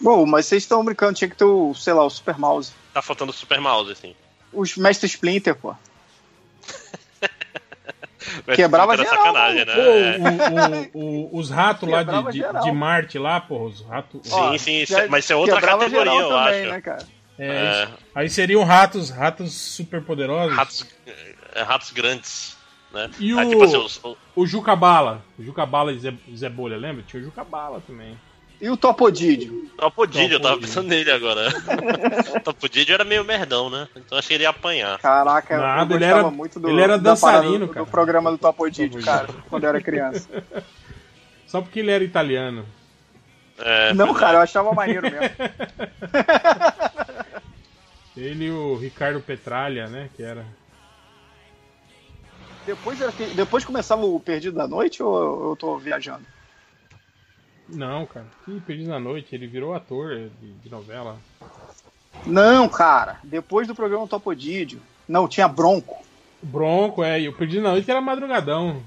Bom, 0.00 0.26
mas 0.26 0.46
vocês 0.46 0.62
estão 0.64 0.84
brincando, 0.84 1.14
tinha 1.14 1.28
que 1.30 1.36
ter 1.36 1.44
o, 1.44 1.72
sei 1.74 1.92
lá, 1.92 2.04
o 2.04 2.10
Super 2.10 2.36
Mouse. 2.38 2.72
Tá 2.92 3.00
faltando 3.00 3.30
o 3.30 3.34
Super 3.34 3.60
Mouse, 3.60 3.92
assim. 3.92 4.14
Os 4.52 4.76
Mestre 4.76 5.06
Splinter, 5.06 5.54
pô. 5.54 5.74
Quebrava 8.54 8.96
geral, 8.96 9.16
sacanagem, 9.16 9.64
né? 9.66 9.74
Pô, 9.74 10.98
o- 10.98 11.00
o- 11.00 11.24
o- 11.34 11.38
os 11.38 11.50
ratos 11.50 11.88
lá 11.88 12.02
de, 12.02 12.32
de, 12.32 12.42
de 12.62 12.72
Marte 12.72 13.18
lá, 13.18 13.38
porra, 13.40 13.64
os 13.64 13.80
ratos. 13.82 14.20
Sim, 14.24 14.58
sim, 14.86 14.94
é- 14.94 15.08
mas 15.08 15.24
isso 15.24 15.32
é 15.34 15.36
outra 15.36 15.60
categoria, 15.60 15.98
geral 15.98 16.20
eu 16.20 16.28
também, 16.30 16.62
acho. 16.62 16.70
Né, 16.72 16.80
cara? 16.80 17.06
É, 17.38 17.46
É. 17.46 17.84
isso. 17.84 17.92
Aí 18.14 18.30
seriam 18.30 18.64
ratos, 18.64 19.10
ratos 19.10 19.52
super 19.52 20.02
poderosos. 20.02 20.56
Ratos, 20.56 20.86
é, 21.54 21.62
ratos 21.62 21.90
grandes. 21.90 22.56
Né? 22.94 23.10
E 23.18 23.34
o, 23.34 23.38
Aí, 23.40 23.48
tipo 23.50 23.64
assim, 23.64 23.76
os- 23.76 24.00
o- 24.04 24.16
o 24.36 24.46
Jucabala. 24.46 25.24
O 25.38 25.42
Jucabala 25.42 25.92
e 25.92 25.98
Zé, 25.98 26.14
Zé 26.36 26.48
Bolha, 26.48 26.76
lembra? 26.76 27.02
Tinha 27.06 27.20
o 27.20 27.24
Jucabala 27.24 27.82
também. 27.86 28.16
E 28.60 28.70
o 28.70 28.76
Topodídio? 28.76 29.68
Topodídio, 29.76 30.36
eu 30.36 30.40
tava 30.40 30.58
pensando 30.58 30.86
nele 30.88 31.10
agora. 31.10 31.50
Topodídio 32.44 32.94
era 32.94 33.02
meio 33.04 33.24
merdão, 33.24 33.68
né? 33.68 33.88
Então 33.96 34.16
acho 34.16 34.28
que 34.28 34.34
ele 34.34 34.44
ia 34.44 34.50
apanhar. 34.50 34.96
Caraca, 35.00 35.58
Nada, 35.58 35.92
eu 35.92 35.98
ele 35.98 36.04
era- 36.04 36.30
muito 36.30 36.60
do, 36.60 36.70
ele 36.70 36.80
era 36.80 36.96
da 36.96 37.10
dançarino, 37.10 37.42
parada 37.42 37.58
do, 37.66 37.68
cara. 37.68 37.84
do 37.84 37.90
programa 37.90 38.30
do 38.30 38.38
Topodídio, 38.38 39.02
cara, 39.02 39.26
quando 39.50 39.64
eu 39.64 39.68
era 39.70 39.80
criança. 39.82 40.28
Só 41.48 41.60
porque 41.60 41.80
ele 41.80 41.90
era 41.90 42.04
italiano. 42.04 42.64
É, 43.58 43.92
Não, 43.92 44.14
cara, 44.14 44.38
eu 44.38 44.42
achava 44.42 44.72
maneiro 44.72 45.02
mesmo. 45.02 45.20
Ele 48.16 48.44
e 48.46 48.50
o 48.50 48.76
Ricardo 48.76 49.20
Petralha, 49.20 49.88
né? 49.88 50.08
Que 50.16 50.22
era. 50.22 50.46
Depois, 52.66 53.00
era 53.00 53.12
depois 53.34 53.64
começava 53.64 54.04
o 54.06 54.18
Perdido 54.18 54.56
da 54.56 54.66
Noite 54.66 55.02
ou 55.02 55.50
eu 55.50 55.56
tô 55.56 55.76
viajando? 55.76 56.24
Não, 57.68 58.06
cara. 58.06 58.26
Que 58.44 58.60
Perdido 58.60 58.90
na 58.90 58.98
Noite. 59.00 59.34
Ele 59.34 59.46
virou 59.46 59.74
ator 59.74 60.30
de, 60.40 60.52
de 60.52 60.70
novela. 60.70 61.16
Não, 62.26 62.68
cara, 62.68 63.18
depois 63.24 63.66
do 63.66 63.74
programa 63.74 64.06
Topodídio. 64.06 64.80
Não, 65.08 65.28
tinha 65.28 65.46
Bronco. 65.48 66.02
Bronco, 66.42 67.02
é. 67.02 67.20
E 67.20 67.28
o 67.28 67.32
Perdido 67.32 67.62
na 67.62 67.70
Noite 67.72 67.90
era 67.90 68.00
madrugadão. 68.00 68.82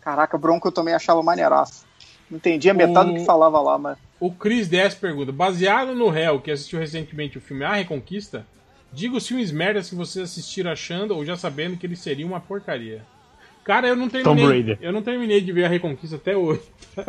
Caraca, 0.00 0.36
Bronco 0.36 0.68
eu 0.68 0.72
também 0.72 0.94
achava 0.94 1.22
maneiraço. 1.22 1.84
Não 2.28 2.38
entendia 2.38 2.74
metade 2.74 3.10
O- 3.10 3.12
do 3.12 3.18
que 3.20 3.24
falava 3.26 3.60
lá, 3.60 3.78
mas. 3.78 3.98
O 4.18 4.32
Chris 4.32 4.68
Dess 4.68 4.94
pergunta: 4.94 5.30
baseado 5.32 5.94
no 5.94 6.08
réu 6.08 6.40
que 6.40 6.50
assistiu 6.50 6.78
recentemente 6.80 7.38
o 7.38 7.40
filme 7.40 7.64
A 7.64 7.74
Reconquista, 7.74 8.46
diga 8.92 9.16
os 9.16 9.26
filmes 9.26 9.50
merdas 9.50 9.88
que 9.88 9.94
vocês 9.94 10.30
assistiram 10.30 10.70
achando 10.70 11.14
ou 11.14 11.24
já 11.24 11.36
sabendo 11.36 11.76
que 11.76 11.86
ele 11.86 11.96
seria 11.96 12.26
uma 12.26 12.40
porcaria. 12.40 13.02
Cara, 13.64 13.88
eu 13.88 13.96
não 13.96 14.08
terminei. 14.08 14.78
Eu 14.80 14.92
não 14.92 15.02
terminei 15.02 15.40
de 15.40 15.52
ver 15.52 15.64
a 15.64 15.68
Reconquista 15.68 16.16
até 16.16 16.36
hoje. 16.36 16.62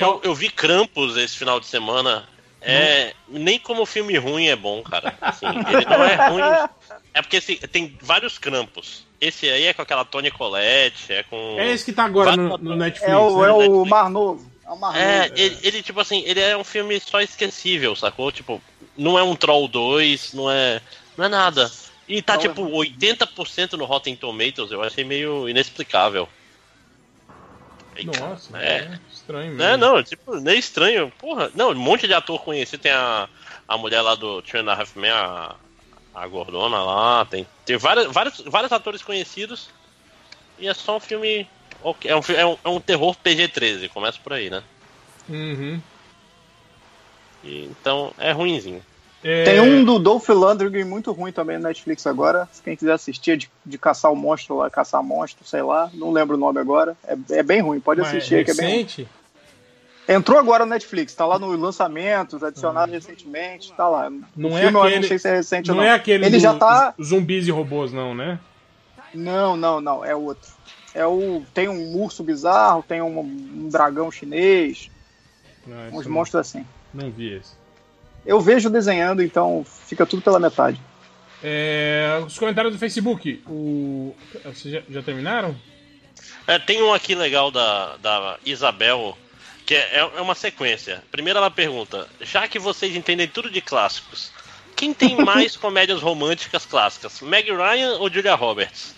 Eu, 0.00 0.20
eu 0.24 0.34
vi 0.34 0.50
Krampus 0.50 1.16
esse 1.16 1.36
final 1.36 1.60
de 1.60 1.66
semana. 1.66 2.24
É, 2.60 3.14
nem 3.28 3.58
como 3.58 3.86
filme 3.86 4.16
ruim 4.16 4.46
é 4.46 4.56
bom, 4.56 4.82
cara. 4.82 5.14
Assim, 5.20 5.46
ele 5.46 5.84
não 5.84 6.04
é 6.04 6.28
ruim. 6.28 6.68
É 7.14 7.22
porque 7.22 7.36
assim, 7.36 7.56
tem 7.56 7.96
vários 8.00 8.38
Krampus. 8.38 9.06
Esse 9.20 9.48
aí 9.48 9.64
é 9.64 9.74
com 9.74 9.82
aquela 9.82 10.04
Tony 10.04 10.30
Collette, 10.30 11.12
é 11.12 11.22
com. 11.22 11.56
É 11.58 11.70
esse 11.70 11.84
que 11.84 11.92
tá 11.92 12.04
agora 12.04 12.36
no, 12.36 12.56
no 12.58 12.76
Netflix. 12.76 13.12
É 13.12 13.16
o, 13.16 13.42
né? 13.42 13.48
é 13.48 13.52
o 13.52 13.84
Mar 13.84 14.10
Novo. 14.10 14.50
É 14.64 14.70
o 14.70 14.76
Mar 14.76 14.96
É, 14.96 15.28
Novo. 15.28 15.34
ele, 15.36 15.58
ele, 15.62 15.82
tipo 15.82 16.00
assim, 16.00 16.22
ele 16.24 16.40
é 16.40 16.56
um 16.56 16.64
filme 16.64 16.98
só 17.00 17.20
esquecível, 17.20 17.94
sacou? 17.96 18.30
Tipo, 18.30 18.60
não 18.98 19.18
é 19.18 19.22
um 19.22 19.36
Troll 19.36 19.68
2, 19.68 20.34
não 20.34 20.50
é. 20.50 20.82
Não 21.16 21.24
é 21.24 21.28
nada. 21.28 21.70
E 22.08 22.20
tá, 22.20 22.34
Não, 22.34 22.40
tipo, 22.40 22.62
80% 22.62 23.74
no 23.74 23.84
Rotten 23.84 24.16
Tomatoes, 24.16 24.70
eu 24.70 24.82
achei 24.82 25.04
meio 25.04 25.48
inexplicável. 25.48 26.28
Nossa, 28.04 28.56
é. 28.58 28.78
é 28.78 29.00
estranho 29.12 29.52
mesmo. 29.52 29.62
É, 29.62 29.76
não, 29.76 30.02
tipo, 30.02 30.36
nem 30.36 30.58
estranho. 30.58 31.12
Porra, 31.18 31.50
não, 31.54 31.70
um 31.70 31.74
monte 31.74 32.06
de 32.06 32.14
ator 32.14 32.40
conhecido. 32.42 32.82
Tem 32.82 32.92
a, 32.92 33.28
a 33.66 33.76
mulher 33.76 34.00
lá 34.00 34.14
do 34.14 34.40
Two 34.42 34.60
and 34.60 34.72
a 34.72 34.84
a, 35.12 35.56
a 36.14 36.26
gordona 36.28 36.82
lá. 36.82 37.24
Tem, 37.24 37.46
tem 37.64 37.76
vários, 37.76 38.06
vários, 38.12 38.40
vários 38.46 38.72
atores 38.72 39.02
conhecidos. 39.02 39.68
E 40.58 40.68
é 40.68 40.74
só 40.74 40.96
um 40.96 41.00
filme. 41.00 41.48
É 42.04 42.14
um, 42.14 42.20
é 42.36 42.46
um, 42.46 42.58
é 42.64 42.68
um 42.68 42.80
terror 42.80 43.16
PG-13, 43.22 43.88
começa 43.88 44.18
por 44.22 44.32
aí, 44.32 44.50
né? 44.50 44.62
Uhum. 45.28 45.80
E, 47.44 47.64
então, 47.64 48.12
é 48.18 48.32
ruinzinho. 48.32 48.82
É, 49.24 49.44
Tem 49.44 49.60
um 49.60 49.84
do 49.84 49.98
Dolph 49.98 50.28
Lundgren 50.28 50.84
muito 50.84 51.10
ruim 51.10 51.32
também 51.32 51.56
no 51.58 51.64
Netflix 51.64 52.06
agora. 52.06 52.48
Se 52.52 52.62
quem 52.62 52.76
quiser 52.76 52.92
assistir, 52.92 53.32
é 53.32 53.36
de, 53.36 53.50
de 53.66 53.76
caçar 53.76 54.12
o 54.12 54.16
monstro 54.16 54.56
lá, 54.58 54.70
caçar 54.70 55.02
monstro, 55.02 55.44
sei 55.44 55.60
lá. 55.62 55.90
Não 55.92 56.12
lembro 56.12 56.36
o 56.36 56.38
nome 56.40 56.60
agora. 56.60 56.96
É, 57.04 57.16
é 57.30 57.42
bem 57.42 57.60
ruim, 57.60 57.80
pode 57.80 58.00
mas 58.00 58.10
assistir, 58.10 58.44
que 58.44 58.52
é 58.52 58.54
bem 58.54 58.84
ruim. 58.84 59.08
Entrou 60.08 60.38
agora 60.38 60.64
no 60.64 60.70
Netflix, 60.70 61.14
tá 61.14 61.26
lá 61.26 61.38
nos 61.38 61.58
lançamentos, 61.58 62.42
adicionado 62.42 62.92
recentemente, 62.92 63.72
tá 63.74 63.86
lá. 63.88 64.08
Não 64.34 64.50
o 64.52 64.56
é 64.56 64.62
filme 64.62 64.78
aquele. 64.78 65.00
não 65.00 65.08
sei 65.08 65.18
se 65.18 65.28
é 65.28 65.34
recente 65.34 65.68
não, 65.68 65.74
ou 65.76 65.82
não. 65.82 65.88
é 65.88 65.92
aquele 65.92 66.24
Ele 66.24 66.38
já 66.38 66.54
tá. 66.54 66.94
zumbis 67.02 67.46
e 67.46 67.50
robôs, 67.50 67.92
não, 67.92 68.14
né? 68.14 68.38
Não, 69.12 69.56
não, 69.56 69.80
não, 69.80 70.02
é 70.04 70.14
outro. 70.16 70.50
É 70.94 71.04
o. 71.04 71.42
Tem 71.52 71.68
um 71.68 71.94
urso 71.96 72.22
bizarro, 72.22 72.82
tem 72.86 73.02
um, 73.02 73.18
um 73.20 73.68
dragão 73.68 74.10
chinês, 74.10 74.90
Não, 75.66 75.88
esse 75.88 75.96
uns 75.96 76.06
não- 76.06 76.12
monstros 76.12 76.40
assim. 76.40 76.64
Não 76.94 77.10
vi 77.10 77.34
esse. 77.34 77.57
Eu 78.28 78.42
vejo 78.42 78.68
desenhando, 78.68 79.22
então 79.22 79.64
fica 79.86 80.04
tudo 80.04 80.20
pela 80.20 80.38
metade. 80.38 80.78
É, 81.42 82.22
os 82.26 82.38
comentários 82.38 82.74
do 82.74 82.78
Facebook. 82.78 83.42
O... 83.46 84.14
Vocês 84.44 84.74
já, 84.74 84.82
já 84.90 85.02
terminaram? 85.02 85.56
É, 86.46 86.58
tem 86.58 86.82
um 86.82 86.92
aqui 86.92 87.14
legal 87.14 87.50
da, 87.50 87.96
da 87.96 88.38
Isabel, 88.44 89.16
que 89.64 89.74
é, 89.74 90.10
é 90.14 90.20
uma 90.20 90.34
sequência. 90.34 91.02
Primeiro 91.10 91.38
ela 91.38 91.50
pergunta: 91.50 92.06
já 92.20 92.46
que 92.46 92.58
vocês 92.58 92.94
entendem 92.94 93.26
tudo 93.26 93.50
de 93.50 93.62
clássicos, 93.62 94.30
quem 94.76 94.92
tem 94.92 95.16
mais 95.24 95.56
comédias 95.56 96.02
românticas 96.02 96.66
clássicas, 96.66 97.22
Meg 97.22 97.50
Ryan 97.50 97.94
ou 97.98 98.12
Julia 98.12 98.34
Roberts? 98.34 98.94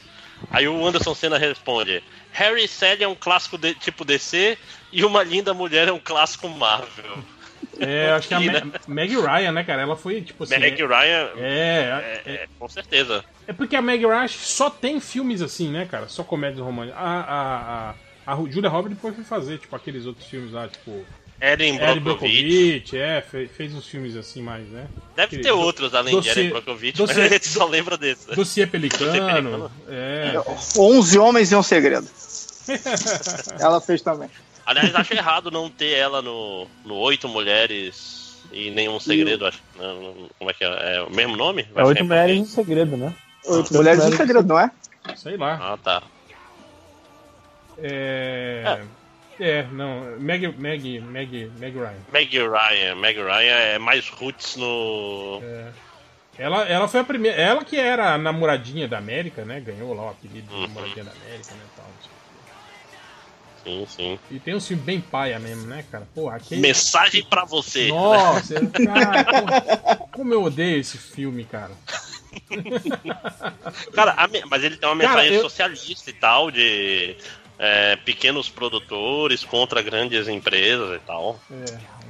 Aí 0.51 0.67
o 0.67 0.85
Anderson 0.85 1.15
Senna 1.15 1.39
responde: 1.39 2.03
Harry 2.33 2.65
e 2.65 2.69
Sally 2.69 3.05
é 3.05 3.09
um 3.09 3.15
clássico 3.15 3.57
de- 3.57 3.75
tipo 3.75 4.05
DC 4.05 4.59
e 4.91 5.05
Uma 5.05 5.23
Linda 5.23 5.55
Mulher 5.55 5.87
é 5.87 5.93
um 5.93 6.01
clássico 6.01 6.49
Marvel. 6.49 7.23
É, 7.81 8.11
acho 8.11 8.29
que 8.29 8.35
a 8.35 8.41
E, 8.41 8.47
Me 8.47 8.53
né? 8.53 8.63
Meg 8.87 9.15
Ryan, 9.17 9.53
né, 9.53 9.65
cara? 9.65 9.83
Ela 9.83 9.97
foi 9.97 10.21
tipo 10.21 10.45
assim. 10.45 10.59
Meg 10.59 10.81
é- 10.81 10.87
Ryan, 10.87 11.29
É, 11.39 12.23
é, 12.27 12.31
é, 12.33 12.47
com 12.59 12.69
certeza. 12.69 13.25
É 13.49 13.53
porque 13.53 13.75
a 13.75 13.83
Meg 13.83 14.05
Ryan 14.07 14.29
só 14.29 14.69
tem 14.71 15.01
filmes 15.01 15.41
assim, 15.43 15.71
né, 15.71 15.87
cara? 15.91 16.07
Só 16.09 16.23
comédias 16.23 16.61
românticas. 16.65 17.01
A, 17.01 17.05
a, 17.05 17.91
a, 18.33 18.35
a 18.35 18.37
Julia 18.51 18.69
Roberts 18.69 18.97
depois 18.97 19.15
foi 19.15 19.25
fazer, 19.25 19.59
tipo, 19.59 19.75
aqueles 19.75 20.07
outros 20.07 20.27
filmes 20.27 20.53
lá, 20.53 20.69
tipo. 20.69 21.05
Eren 21.43 21.79
Brockovich. 21.79 22.03
Brockovich, 22.03 22.99
é, 22.99 23.23
fe- 23.23 23.47
fez, 23.49 23.73
uns 23.75 23.87
filmes 23.87 24.15
assim 24.15 24.43
mais, 24.43 24.69
né? 24.69 24.87
Deve 25.17 25.25
Aquele 25.29 25.43
ter 25.43 25.49
do- 25.49 25.59
outros 25.59 25.95
além 25.95 26.21
de 26.21 26.29
Eren 26.29 26.51
Brockovich, 26.51 26.99
dossiê- 26.99 27.17
mas 27.23 27.27
a 27.31 27.35
gente 27.35 27.49
só 27.49 27.65
lembra 27.67 27.97
desse. 27.97 28.27
Dossiê 28.35 28.67
Pelicano. 28.69 29.11
Dossiê 29.11 29.21
Pelicano. 29.33 29.73
É. 29.89 30.33
11 30.79 31.19
Homens 31.19 31.51
e 31.51 31.57
um 31.57 31.63
Segredo. 31.63 32.07
Ela 33.59 33.81
fez 33.81 34.03
também. 34.03 34.29
Aliás, 34.67 34.95
acho 34.95 35.15
errado 35.15 35.51
não 35.51 35.69
ter 35.71 35.95
ela 35.97 36.21
no, 36.23 36.67
no 36.85 36.95
Oito 36.97 37.29
Mulheres 37.29 38.43
e 38.53 38.71
Nenhum 38.71 38.99
Segredo, 39.01 39.47
acho. 39.47 39.61
Não, 39.77 40.01
não- 40.03 40.31
como 40.39 40.51
é 40.51 40.55
que 40.55 40.65
é? 40.65 40.97
É 40.97 41.03
o 41.03 41.11
mesmo 41.11 41.37
nome? 41.37 41.67
É 41.75 41.83
oito 41.85 42.05
mulheres 42.05 42.37
em 42.37 42.45
segredo, 42.45 42.97
né? 42.97 43.15
Oito 43.47 43.73
Mulheres 43.75 44.05
em 44.05 44.13
Segredo, 44.17 44.47
não 44.49 44.59
é? 44.59 44.71
Sei 45.17 45.37
lá. 45.37 45.59
Ah, 45.61 45.79
tá. 45.83 46.03
É. 47.79 48.83
É, 49.39 49.63
não. 49.73 50.19
Meg, 50.19 50.47
Meg, 50.59 51.01
Meg, 51.01 51.51
Meg 51.59 51.75
Ryan. 51.75 51.95
Meg 52.13 52.31
Ryan. 52.37 52.95
Meg 52.97 53.17
Ryan 53.17 53.55
é 53.57 53.79
mais 53.79 54.09
roots 54.11 54.57
no. 54.57 55.41
Ela, 56.39 56.67
ela 56.69 56.89
foi 56.89 57.01
a 57.01 57.05
primeira. 57.05 57.41
Ela 57.41 57.65
que 57.65 57.77
era 57.79 58.13
a 58.15 58.19
namoradinha 58.19 58.87
da 58.87 58.99
América, 58.99 59.45
né? 59.45 59.61
Ganhou 59.61 59.95
lá 59.95 60.05
o 60.07 60.09
apelido 60.11 60.53
Uhum. 60.53 60.63
de 60.63 60.69
namoradinha 60.69 61.05
da 61.05 61.13
América, 61.13 61.55
né? 61.55 61.61
Tal, 61.77 61.87
Sim, 63.63 63.87
sim. 63.87 64.19
E 64.31 64.39
tem 64.41 64.55
um 64.55 64.61
filme 64.61 64.83
bem 64.83 65.01
paia 65.01 65.39
mesmo, 65.39 65.67
né, 65.67 65.85
cara? 65.91 66.07
Porra, 66.15 66.37
aquele... 66.37 66.61
Mensagem 66.61 67.23
pra 67.25 67.45
você. 67.45 67.89
Nossa, 67.89 68.55
cara, 68.85 69.25
porra, 69.25 70.07
como 70.13 70.33
eu 70.33 70.43
odeio 70.45 70.81
esse 70.81 70.97
filme, 70.97 71.45
cara. 71.45 71.73
Cara, 73.93 74.29
me- 74.29 74.45
mas 74.49 74.63
ele 74.63 74.77
tem 74.77 74.89
uma 74.89 74.97
Cara, 74.97 75.15
mensagem 75.17 75.35
eu- 75.37 75.43
socialista 75.43 76.11
e 76.11 76.13
tal, 76.15 76.51
de 76.51 77.17
é, 77.59 77.97
pequenos 77.97 78.49
produtores 78.49 79.45
contra 79.45 79.83
grandes 79.83 80.29
empresas 80.29 80.97
e 80.97 81.05
tal. 81.05 81.41
É, 81.51 81.65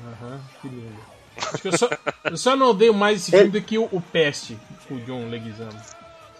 aham, 0.08 0.40
que 0.60 0.68
lindo. 0.68 1.00
Acho 1.36 1.62
que 1.62 1.68
eu 1.68 1.78
só, 1.78 1.88
eu 2.24 2.36
só 2.36 2.54
não 2.56 2.68
odeio 2.70 2.92
mais 2.92 3.22
esse 3.22 3.30
filme 3.30 3.48
do 3.50 3.62
que 3.62 3.78
o, 3.78 3.88
o 3.90 4.00
Peste, 4.00 4.58
com 4.86 4.94
o 4.96 5.00
John 5.00 5.26
Leguizamo. 5.28 5.80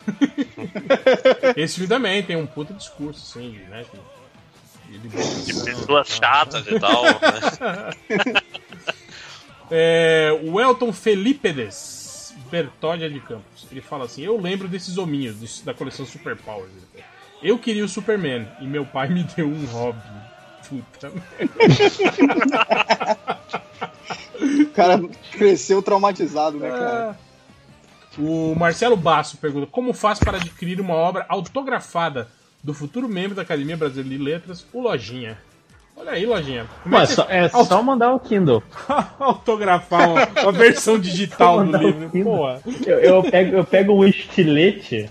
esse 1.57 1.75
filme 1.75 1.89
também 1.89 2.23
tem 2.23 2.37
um 2.37 2.47
puta 2.47 2.73
discurso, 2.75 3.21
assim, 3.31 3.59
né? 3.69 3.85
De, 3.93 4.20
de 4.99 5.09
De 5.09 5.65
pessoas 5.65 6.09
chatas 6.09 6.67
e 6.67 6.79
tal. 6.81 7.03
né? 7.05 8.41
É, 9.73 10.37
o 10.43 10.61
Elton 10.61 10.93
Felipedes 10.93 12.35
Bertolha 12.51 13.09
de 13.09 13.21
Campos. 13.21 13.69
Ele 13.71 13.81
fala 13.81 14.05
assim: 14.07 14.23
Eu 14.23 14.37
lembro 14.41 14.67
desses 14.67 14.99
hominhos 14.99 15.37
dos- 15.37 15.61
da 15.61 15.73
coleção 15.73 16.05
Super 16.05 16.37
Powers. 16.37 16.73
Eu 17.41 17.57
queria 17.57 17.85
o 17.85 17.89
Superman 17.89 18.49
e 18.61 18.67
meu 18.67 18.85
pai 18.85 19.09
me 19.09 19.23
deu 19.23 19.47
um 19.47 19.65
Robin. 19.67 20.01
Puta 20.69 21.13
O 24.41 24.67
cara 24.71 25.01
cresceu 25.33 25.83
traumatizado, 25.83 26.59
né, 26.59 26.69
cara? 26.69 27.19
O 28.19 28.55
Marcelo 28.57 28.97
Basso 28.97 29.37
pergunta: 29.37 29.67
Como 29.71 29.93
faz 29.93 30.19
para 30.19 30.39
adquirir 30.39 30.81
uma 30.81 30.95
obra 30.95 31.25
autografada 31.29 32.29
do 32.63 32.75
futuro 32.75 33.09
membro 33.09 33.35
da 33.35 33.43
Academia 33.43 33.77
Brasileira 33.77 34.11
de 34.19 34.23
Letras, 34.23 34.67
o 34.73 34.81
Lojinha? 34.81 35.39
Olha 35.97 36.13
aí, 36.13 36.25
lojinha. 36.25 36.67
Como 36.83 36.95
Mas 36.95 37.11
que 37.11 37.15
só- 37.17 37.27
é 37.29 37.47
só 37.49 37.83
mandar 37.83 38.15
o 38.15 38.21
Kindle. 38.21 38.63
autografar 39.21 40.09
uma, 40.09 40.27
uma 40.45 40.53
versão 40.53 40.99
digital 40.99 41.63
do 41.63 41.77
livro? 41.77 42.09
Porra. 42.25 42.63
Eu, 42.87 42.99
eu 43.01 43.23
pego, 43.23 43.57
eu 43.57 43.65
pego 43.65 43.93
um 43.93 44.05
estilete 44.07 45.11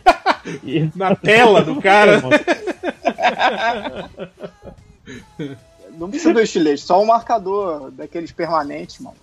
e... 0.64 0.90
Na 0.98 1.16
tela 1.16 1.62
do 1.62 1.80
cara. 1.80 2.20
Não 5.96 6.10
precisa 6.10 6.34
do 6.34 6.42
estilete, 6.42 6.82
só 6.82 7.00
um 7.02 7.06
marcador 7.06 7.92
daqueles 7.92 8.32
permanentes, 8.32 9.00
mano. 9.00 9.18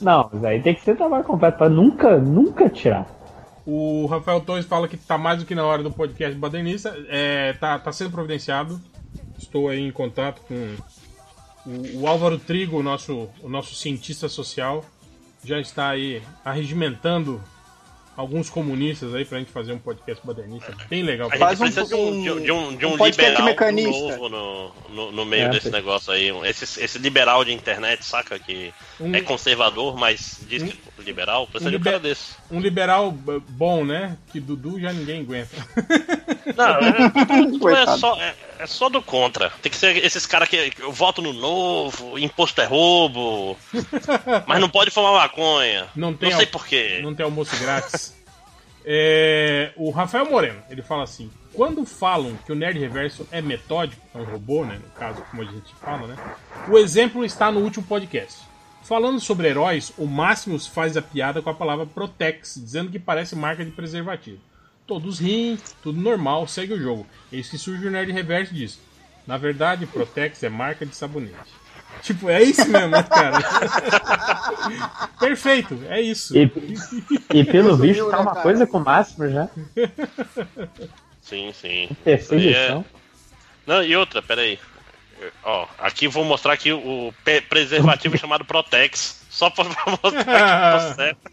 Não, 0.00 0.28
mas 0.32 0.44
aí 0.44 0.60
tem 0.62 0.74
que 0.74 0.82
ser 0.82 0.96
trabalho 0.96 1.24
completo 1.24 1.58
pra 1.58 1.68
nunca, 1.68 2.18
nunca 2.18 2.68
tirar. 2.68 3.06
O 3.66 4.06
Rafael 4.06 4.40
Torres 4.40 4.64
fala 4.64 4.86
que 4.86 4.96
tá 4.96 5.18
mais 5.18 5.40
do 5.40 5.44
que 5.44 5.54
na 5.54 5.64
hora 5.64 5.82
do 5.82 5.90
podcast 5.90 6.36
Badernista. 6.38 6.96
É, 7.08 7.52
tá, 7.54 7.78
tá 7.78 7.90
sendo 7.92 8.10
providenciado. 8.12 8.80
Estou 9.38 9.68
aí 9.68 9.80
em 9.80 9.90
contato 9.90 10.40
com 10.42 10.76
o, 11.66 12.00
o 12.02 12.06
Álvaro 12.06 12.38
Trigo, 12.38 12.78
o 12.78 12.82
nosso, 12.82 13.28
o 13.42 13.48
nosso 13.48 13.74
cientista 13.74 14.28
social. 14.28 14.84
Já 15.44 15.60
está 15.60 15.90
aí 15.90 16.22
arregimentando 16.44 17.42
alguns 18.16 18.48
comunistas 18.48 19.14
aí 19.14 19.26
pra 19.26 19.38
gente 19.38 19.50
fazer 19.50 19.74
um 19.74 19.78
podcast 19.78 20.26
badernista 20.26 20.74
bem 20.88 21.02
legal. 21.02 21.28
A 21.30 21.36
gente 21.36 21.58
precisa 21.58 21.84
de 21.84 21.94
um, 21.94 22.22
de 22.22 22.30
um, 22.30 22.40
de 22.42 22.50
um, 22.52 22.76
de 22.76 22.86
um 22.86 22.92
um 22.94 23.04
liberal 23.06 23.44
mecanista. 23.44 23.90
novo 24.16 24.28
no, 24.30 24.72
no, 24.88 25.12
no 25.12 25.24
meio 25.26 25.44
É, 25.44 25.48
desse 25.50 25.68
negócio 25.70 26.12
aí. 26.12 26.30
Esse, 26.48 26.82
esse 26.82 26.98
liberal 26.98 27.44
de 27.44 27.52
internet, 27.52 28.02
saca? 28.04 28.38
Que 28.38 28.72
Um- 28.98 29.14
é 29.14 29.20
conservador, 29.20 29.96
mas 29.98 30.40
diz 30.48 30.62
que 30.62 30.78
é 30.98 31.02
liberal. 31.02 31.46
Precisa 31.46 31.70
de 31.70 31.76
um 31.76 31.80
cara 31.80 32.00
desse. 32.00 32.34
Um 32.50 32.60
liberal 32.60 33.12
bom, 33.48 33.84
né? 33.84 34.16
Que 34.32 34.38
Dudu 34.40 34.80
já 34.80 34.92
ninguém 34.92 35.20
aguenta. 35.22 35.56
Não, 36.56 36.64
é, 36.66 37.48
não 37.58 37.76
é, 37.76 37.98
só, 37.98 38.20
é, 38.20 38.34
é 38.60 38.66
só 38.66 38.88
do 38.88 39.02
contra. 39.02 39.50
Tem 39.62 39.70
que 39.70 39.76
ser 39.78 39.96
esses 40.04 40.26
caras 40.26 40.48
que, 40.48 40.70
que 40.70 40.82
eu 40.82 40.92
voto 40.92 41.20
no 41.20 41.32
novo, 41.32 42.18
imposto 42.18 42.60
é 42.60 42.64
roubo, 42.64 43.56
mas 44.46 44.60
não 44.60 44.68
pode 44.68 44.90
fumar 44.90 45.12
maconha. 45.12 45.88
Não 45.96 46.14
tem 46.14 46.30
sei 46.30 46.44
al- 46.44 46.50
porquê. 46.50 47.00
Não 47.02 47.14
tem 47.14 47.24
almoço 47.24 47.56
grátis. 47.58 48.14
É, 48.88 49.72
o 49.74 49.90
Rafael 49.90 50.30
Moreno, 50.30 50.62
ele 50.70 50.80
fala 50.80 51.02
assim: 51.02 51.28
quando 51.52 51.84
falam 51.84 52.38
que 52.46 52.52
o 52.52 52.54
Nerd 52.54 52.78
Reverso 52.78 53.26
é 53.32 53.42
metódico, 53.42 54.00
é 54.14 54.18
um 54.18 54.22
robô, 54.22 54.64
né? 54.64 54.78
No 54.80 54.88
caso, 54.90 55.20
como 55.28 55.42
a 55.42 55.44
gente 55.44 55.74
fala, 55.82 56.06
né? 56.06 56.16
O 56.68 56.78
exemplo 56.78 57.24
está 57.24 57.50
no 57.50 57.58
último 57.62 57.84
podcast. 57.84 58.38
Falando 58.86 59.18
sobre 59.18 59.48
heróis, 59.48 59.92
o 59.98 60.06
Máximos 60.06 60.64
faz 60.64 60.96
a 60.96 61.02
piada 61.02 61.42
com 61.42 61.50
a 61.50 61.54
palavra 61.54 61.84
Protex, 61.84 62.54
dizendo 62.54 62.88
que 62.88 63.00
parece 63.00 63.34
marca 63.34 63.64
de 63.64 63.72
preservativo. 63.72 64.38
Todos 64.86 65.18
riem, 65.18 65.58
tudo 65.82 66.00
normal, 66.00 66.46
segue 66.46 66.74
o 66.74 66.80
jogo. 66.80 67.04
Eis 67.32 67.50
que 67.50 67.58
surge 67.58 67.84
o 67.84 67.90
Nerd 67.90 68.12
Reverso 68.12 68.54
e 68.54 68.58
diz: 68.58 68.78
Na 69.26 69.36
verdade, 69.36 69.86
Protex 69.86 70.40
é 70.44 70.48
marca 70.48 70.86
de 70.86 70.94
sabonete. 70.94 71.34
Tipo, 72.02 72.28
é 72.28 72.42
isso 72.42 72.68
mesmo, 72.68 72.88
né, 72.88 73.02
cara? 73.02 73.38
Perfeito, 75.18 75.82
é 75.88 76.00
isso. 76.00 76.36
E, 76.36 76.52
e 77.34 77.44
pelo 77.44 77.76
visto 77.76 78.04
tá 78.10 78.18
né, 78.18 78.22
uma 78.22 78.32
cara? 78.32 78.42
coisa 78.42 78.66
com 78.66 78.78
o 78.78 78.84
Máximo 78.84 79.28
já. 79.28 79.48
Sim, 81.22 81.52
sim. 81.54 81.88
Aí 82.30 82.54
é-. 82.54 82.84
Não, 83.66 83.82
e 83.82 83.96
outra, 83.96 84.22
peraí. 84.22 84.58
Ó, 85.42 85.66
aqui 85.78 86.06
vou 86.08 86.24
mostrar 86.24 86.52
aqui 86.52 86.72
o 86.72 87.12
preservativo 87.48 88.16
chamado 88.18 88.44
Protex. 88.44 89.24
Só 89.30 89.50
pra 89.50 89.64
pra 89.64 89.84
mostrar 89.90 90.12
que 90.12 90.24
tá 90.24 90.94
certo. 90.96 91.30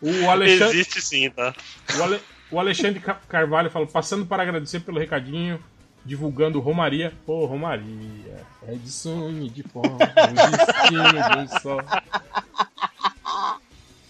O 0.00 0.30
Alexandre, 0.30 0.78
Existe 0.78 1.00
sim, 1.02 1.28
tá? 1.30 1.54
o 1.98 2.02
Ale- 2.02 2.20
o 2.50 2.58
Alexandre 2.60 3.00
Ca- 3.00 3.20
Carvalho 3.28 3.70
falou: 3.70 3.88
passando 3.88 4.24
para 4.26 4.42
agradecer 4.42 4.80
pelo 4.80 4.98
recadinho, 4.98 5.62
divulgando 6.04 6.60
Romaria. 6.60 7.12
Pô, 7.26 7.44
Romaria, 7.46 8.44
é 8.66 8.74
de 8.74 8.90
sonho, 8.90 9.48
de 9.50 9.62
pó, 9.64 9.82
um 9.82 9.96
destino 10.56 11.46
de 11.46 11.60
só. 11.60 11.78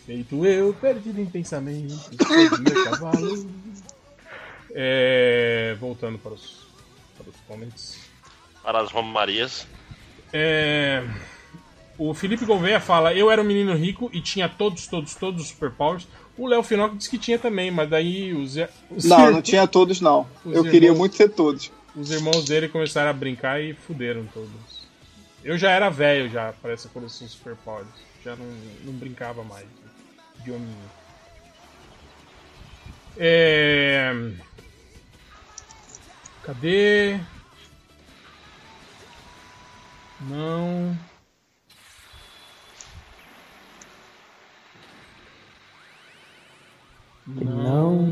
Feito 0.04 0.44
eu, 0.46 0.72
perdido 0.74 1.20
em 1.20 1.26
pensamentos, 1.26 2.02
sobre 2.26 2.70
meu 2.72 2.84
cavalo. 2.84 3.50
É, 4.74 5.76
voltando 5.80 6.18
para 6.18 6.32
os, 6.32 6.66
para 7.16 7.28
os 7.28 7.36
comments. 7.46 8.07
Para 8.68 8.80
as 8.82 8.90
Romarias. 8.92 9.66
É, 10.30 11.02
o 11.96 12.12
Felipe 12.12 12.44
Gouveia 12.44 12.78
fala: 12.78 13.14
Eu 13.14 13.30
era 13.30 13.40
um 13.40 13.44
menino 13.44 13.74
rico 13.74 14.10
e 14.12 14.20
tinha 14.20 14.46
todos, 14.46 14.86
todos, 14.86 15.14
todos 15.14 15.40
os 15.40 15.48
superpowers. 15.48 16.06
O 16.36 16.46
Léo 16.46 16.62
Finock 16.62 16.94
disse 16.94 17.08
que 17.08 17.16
tinha 17.16 17.38
também, 17.38 17.70
mas 17.70 17.88
daí 17.88 18.34
os, 18.34 18.56
os 18.90 19.06
Não, 19.06 19.30
não 19.32 19.40
tinha 19.40 19.66
todos, 19.66 20.02
não. 20.02 20.26
Os 20.44 20.54
Eu 20.54 20.64
queria 20.64 20.88
irmãos- 20.90 20.98
muito 20.98 21.16
ter 21.16 21.30
todos. 21.30 21.72
Os 21.96 22.10
irmãos 22.10 22.44
dele 22.44 22.68
começaram 22.68 23.08
a 23.08 23.12
brincar 23.14 23.58
e 23.58 23.72
fuderam 23.72 24.26
todos. 24.34 24.50
Eu 25.42 25.56
já 25.56 25.70
era 25.70 25.88
velho 25.88 26.28
já 26.28 26.52
para 26.60 26.74
essa 26.74 26.90
coleção 26.90 27.26
de 27.26 27.32
superpowers. 27.32 27.88
Já 28.22 28.36
não, 28.36 28.44
não 28.84 28.92
brincava 28.92 29.42
mais 29.42 29.64
de- 29.64 30.44
de 30.44 30.50
hominho. 30.52 30.90
É... 33.16 34.12
Cadê? 36.42 37.18
Não. 40.20 40.96
Não. 47.26 48.08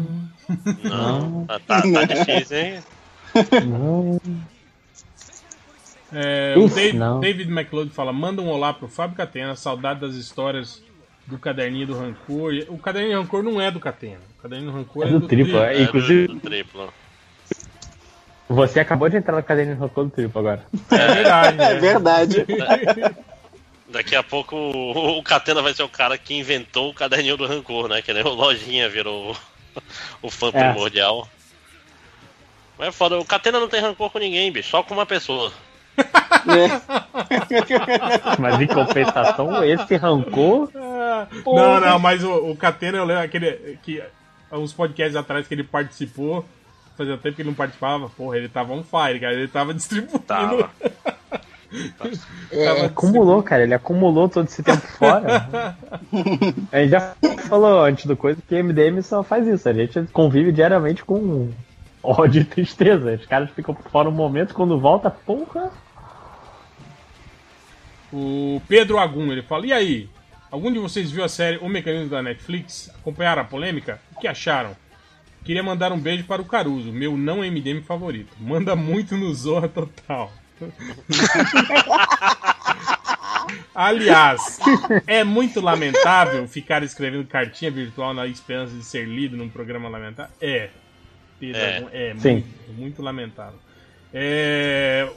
Não. 0.84 1.46
Tá, 1.46 1.58
tá, 1.60 1.82
tá 1.82 2.04
difícil, 2.04 2.56
hein? 2.58 2.82
Não. 3.66 4.20
É, 6.12 6.54
o 6.56 6.64
Uf, 6.64 6.74
Dave- 6.74 6.96
não. 6.96 7.20
David 7.20 7.50
McLeod 7.50 7.90
fala: 7.90 8.12
manda 8.12 8.40
um 8.42 8.48
olá 8.48 8.72
pro 8.72 8.88
Fábio 8.88 9.16
Catena, 9.16 9.56
saudade 9.56 10.00
das 10.00 10.14
histórias 10.14 10.82
do 11.26 11.38
caderninho 11.38 11.86
do 11.88 11.98
Rancor. 11.98 12.52
E 12.54 12.62
O 12.68 12.78
caderninho 12.78 13.16
do 13.16 13.22
Rancor 13.22 13.42
não 13.42 13.60
é 13.60 13.70
do 13.70 13.80
Catena. 13.80 14.20
O 14.38 14.42
caderninho 14.42 14.70
do 14.70 14.76
Rancor 14.78 15.04
É 15.04 15.08
é, 15.08 15.10
do 15.10 15.26
Triplo, 15.26 15.58
é, 15.58 15.82
inclusive- 15.82 16.28
Do 16.28 16.40
triplo. 16.40 16.92
Você 18.48 18.80
acabou 18.80 19.08
de 19.08 19.16
entrar 19.16 19.36
no 19.36 19.42
caderno 19.42 19.74
do 19.74 19.80
Rancor 19.80 20.04
do 20.04 20.10
Triplo 20.10 20.40
agora. 20.40 20.64
É 20.90 21.14
verdade. 21.14 21.62
É 21.62 21.74
verdade. 21.74 22.46
Daqui 23.88 24.16
a 24.16 24.22
pouco 24.22 24.56
o, 24.56 25.18
o 25.18 25.22
Catena 25.22 25.62
vai 25.62 25.72
ser 25.72 25.82
o 25.82 25.88
cara 25.88 26.18
que 26.18 26.34
inventou 26.34 26.90
o 26.90 26.94
caderninho 26.94 27.36
do 27.36 27.46
rancor, 27.46 27.88
né? 27.88 28.02
Que 28.02 28.12
nem 28.12 28.24
o 28.24 28.28
Lojinha 28.28 28.88
virou 28.88 29.36
o, 30.22 30.30
fã 30.30 30.50
É. 30.52 30.72
primordial. 30.72 31.28
Mas 32.78 32.88
é 32.88 32.92
foda, 32.92 33.18
o 33.18 33.24
Catena 33.24 33.60
não 33.60 33.68
tem 33.68 33.80
rancor 33.80 34.10
com 34.10 34.18
ninguém, 34.18 34.52
bicho, 34.52 34.70
só 34.70 34.82
com 34.82 34.92
uma 34.92 35.06
pessoa. 35.06 35.52
Mas 38.38 38.60
em 38.60 38.66
compensação, 38.66 39.64
esse 39.64 39.96
Rancor. 39.96 40.68
Não, 40.74 41.80
não, 41.80 41.98
mas 41.98 42.22
o, 42.22 42.50
o 42.50 42.56
Catena, 42.56 42.98
eu 42.98 43.04
lembro 43.04 43.24
aquele. 43.24 43.78
Que, 43.82 44.02
uns 44.52 44.72
podcasts 44.72 45.16
atrás 45.16 45.48
que 45.48 45.54
ele 45.54 45.64
participou. 45.64 46.44
Fazia 46.96 47.18
tempo 47.18 47.36
que 47.36 47.42
ele 47.42 47.50
não 47.50 47.54
participava. 47.54 48.08
Porra, 48.08 48.38
ele 48.38 48.48
tava 48.48 48.72
on 48.72 48.82
fire, 48.82 49.20
cara. 49.20 49.34
Ele 49.34 49.48
tava 49.48 49.72
distribuindo. 49.74 50.18
Tava. 50.20 50.70
É, 52.50 52.86
acumulou, 52.86 53.42
cara. 53.42 53.64
Ele 53.64 53.74
acumulou 53.74 54.28
todo 54.28 54.46
esse 54.46 54.62
tempo 54.62 54.86
fora. 54.86 55.76
A 56.72 56.78
gente 56.78 56.90
já 56.90 57.14
falou 57.48 57.82
antes 57.82 58.06
do 58.06 58.16
coisa 58.16 58.40
que 58.46 58.62
MDM 58.62 59.02
só 59.02 59.22
faz 59.22 59.46
isso. 59.46 59.68
A 59.68 59.72
gente 59.72 60.00
convive 60.12 60.52
diariamente 60.52 61.04
com 61.04 61.52
ódio 62.02 62.42
e 62.42 62.44
tristeza. 62.44 63.12
Os 63.12 63.26
caras 63.26 63.50
ficam 63.50 63.74
fora 63.74 64.08
um 64.08 64.12
momento, 64.12 64.54
quando 64.54 64.78
volta, 64.78 65.10
porra. 65.10 65.70
O 68.12 68.62
Pedro 68.68 68.98
Agum, 68.98 69.30
ele 69.32 69.42
fala: 69.42 69.66
E 69.66 69.72
aí? 69.72 70.08
Algum 70.50 70.72
de 70.72 70.78
vocês 70.78 71.10
viu 71.10 71.24
a 71.24 71.28
série 71.28 71.58
O 71.58 71.68
Mecanismo 71.68 72.08
da 72.08 72.22
Netflix? 72.22 72.88
Acompanharam 73.00 73.42
a 73.42 73.44
polêmica? 73.44 74.00
O 74.14 74.20
que 74.20 74.28
acharam? 74.28 74.76
Queria 75.46 75.62
mandar 75.62 75.92
um 75.92 76.00
beijo 76.00 76.24
para 76.24 76.42
o 76.42 76.44
Caruso, 76.44 76.92
meu 76.92 77.16
não 77.16 77.38
MDM 77.38 77.80
favorito. 77.80 78.34
Manda 78.40 78.74
muito 78.74 79.16
no 79.16 79.32
Zorra 79.32 79.68
Total. 79.68 80.32
Aliás, 83.72 84.58
é 85.06 85.22
muito 85.22 85.60
lamentável 85.60 86.48
ficar 86.48 86.82
escrevendo 86.82 87.24
cartinha 87.28 87.70
virtual 87.70 88.12
na 88.12 88.26
esperança 88.26 88.74
de 88.74 88.82
ser 88.82 89.06
lido 89.06 89.36
num 89.36 89.48
programa 89.48 89.88
lamentável. 89.88 90.34
É. 90.40 90.68
É. 91.40 91.84
É 91.92 92.14
Sim. 92.18 92.32
muito, 92.32 92.72
muito 92.72 93.00
lamentável. 93.02 93.60
É, 94.12 95.08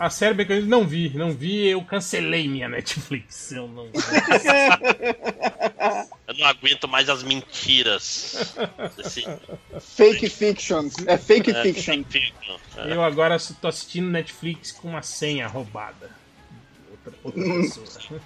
a 0.00 0.08
série 0.08 0.32
Mecanismo 0.34 0.70
não 0.70 0.86
vi, 0.86 1.10
não 1.10 1.30
vi, 1.30 1.66
eu 1.68 1.84
cancelei 1.84 2.48
minha 2.48 2.70
Netflix. 2.70 3.52
Eu 3.52 3.68
não. 3.68 3.90
Eu 6.26 6.34
não 6.38 6.46
aguento 6.46 6.88
mais 6.88 7.10
as 7.10 7.22
mentiras. 7.22 8.56
Desse... 8.96 9.26
Fake 9.78 10.26
fiction. 10.30 10.88
É 11.06 11.18
fake 11.18 11.50
É, 11.50 11.62
fiction. 11.62 12.02
fake 12.02 12.04
fiction, 12.10 12.56
é. 12.78 12.94
Eu 12.94 13.02
agora 13.04 13.36
tô 13.60 13.68
assistindo 13.68 14.08
Netflix 14.08 14.72
com 14.72 14.88
uma 14.88 15.02
senha 15.02 15.46
roubada. 15.46 16.10
Outra, 16.90 17.12
outra 17.22 17.42
pessoa. 17.42 18.20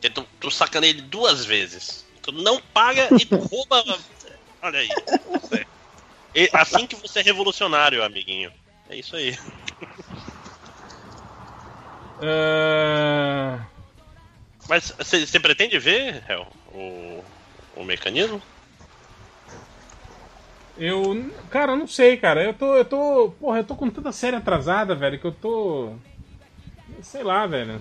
Tu, 0.00 0.26
tu 0.40 0.50
sacaneia 0.50 0.90
ele 0.90 1.02
duas 1.02 1.44
vezes. 1.44 2.06
Tu 2.22 2.32
não 2.32 2.62
paga 2.72 3.08
e 3.20 3.26
tu 3.26 3.36
rouba. 3.36 3.84
Olha 4.62 4.78
aí. 4.78 4.88
É. 6.32 6.48
Assim 6.52 6.86
que 6.86 6.94
você 6.94 7.18
é 7.18 7.22
revolucionário, 7.22 8.04
amiguinho. 8.04 8.52
É 8.88 8.96
isso 8.96 9.16
aí. 9.16 9.36
Ah, 12.22 13.58
Mas 14.68 14.92
você 14.98 15.40
pretende 15.40 15.78
ver, 15.78 16.22
Hel, 16.28 16.46
o, 16.72 17.22
o 17.76 17.84
mecanismo? 17.84 18.40
Eu. 20.78 21.30
Cara, 21.50 21.72
eu 21.72 21.76
não 21.76 21.86
sei, 21.86 22.16
cara. 22.16 22.42
Eu 22.42 22.54
tô. 22.54 22.74
Eu 22.76 22.84
tô. 22.84 23.34
Porra, 23.38 23.58
eu 23.58 23.64
tô 23.64 23.74
com 23.74 23.90
tanta 23.90 24.12
série 24.12 24.36
atrasada, 24.36 24.94
velho, 24.94 25.18
que 25.18 25.26
eu 25.26 25.32
tô. 25.32 25.92
Sei 27.02 27.22
lá, 27.22 27.46
velho. 27.46 27.78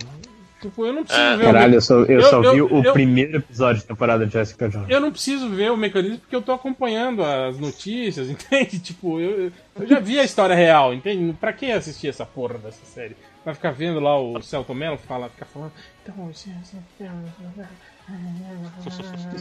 Tipo, 0.62 0.86
eu 0.86 0.92
não 0.92 1.06
preciso 1.06 1.38
ver 1.38 1.44
Caralho, 1.46 1.72
o. 1.72 1.76
eu 1.76 1.82
só, 1.82 2.00
eu 2.02 2.22
só 2.22 2.44
eu- 2.44 2.54
vi 2.54 2.62
o 2.62 2.84
eu- 2.84 2.92
primeiro 2.92 3.38
episódio 3.38 3.82
da 3.82 3.88
temporada 3.88 4.26
de 4.26 4.34
Jessica 4.34 4.68
Jones. 4.68 4.90
Eu 4.90 5.00
não 5.00 5.10
preciso 5.10 5.48
ver 5.50 5.72
o 5.72 5.78
mecanismo 5.78 6.18
porque 6.20 6.36
eu 6.36 6.42
tô 6.42 6.52
acompanhando 6.52 7.24
as 7.24 7.58
notícias, 7.58 8.28
entende? 8.30 8.78
Tipo, 8.80 9.22
eu, 9.22 9.50
eu 9.80 9.88
já 9.88 10.02
vi 10.02 10.20
a 10.20 10.24
história 10.26 10.54
real, 10.54 10.94
entende? 10.94 11.32
Pra 11.40 11.54
que 11.54 11.72
assistir 11.72 12.10
essa 12.10 12.26
porra 12.26 12.56
dessa 12.58 12.84
série? 12.86 13.16
Vai 13.46 13.54
ficar 13.56 13.72
vendo 13.72 14.00
lá 14.00 14.20
o 14.20 14.42
Celto 14.42 14.74
Mello 14.76 14.98
fala, 14.98 15.30
ficar 15.30 15.46
falando. 15.46 15.72
Então, 16.04 16.30
isso- 16.30 16.50
isso- 16.50 16.76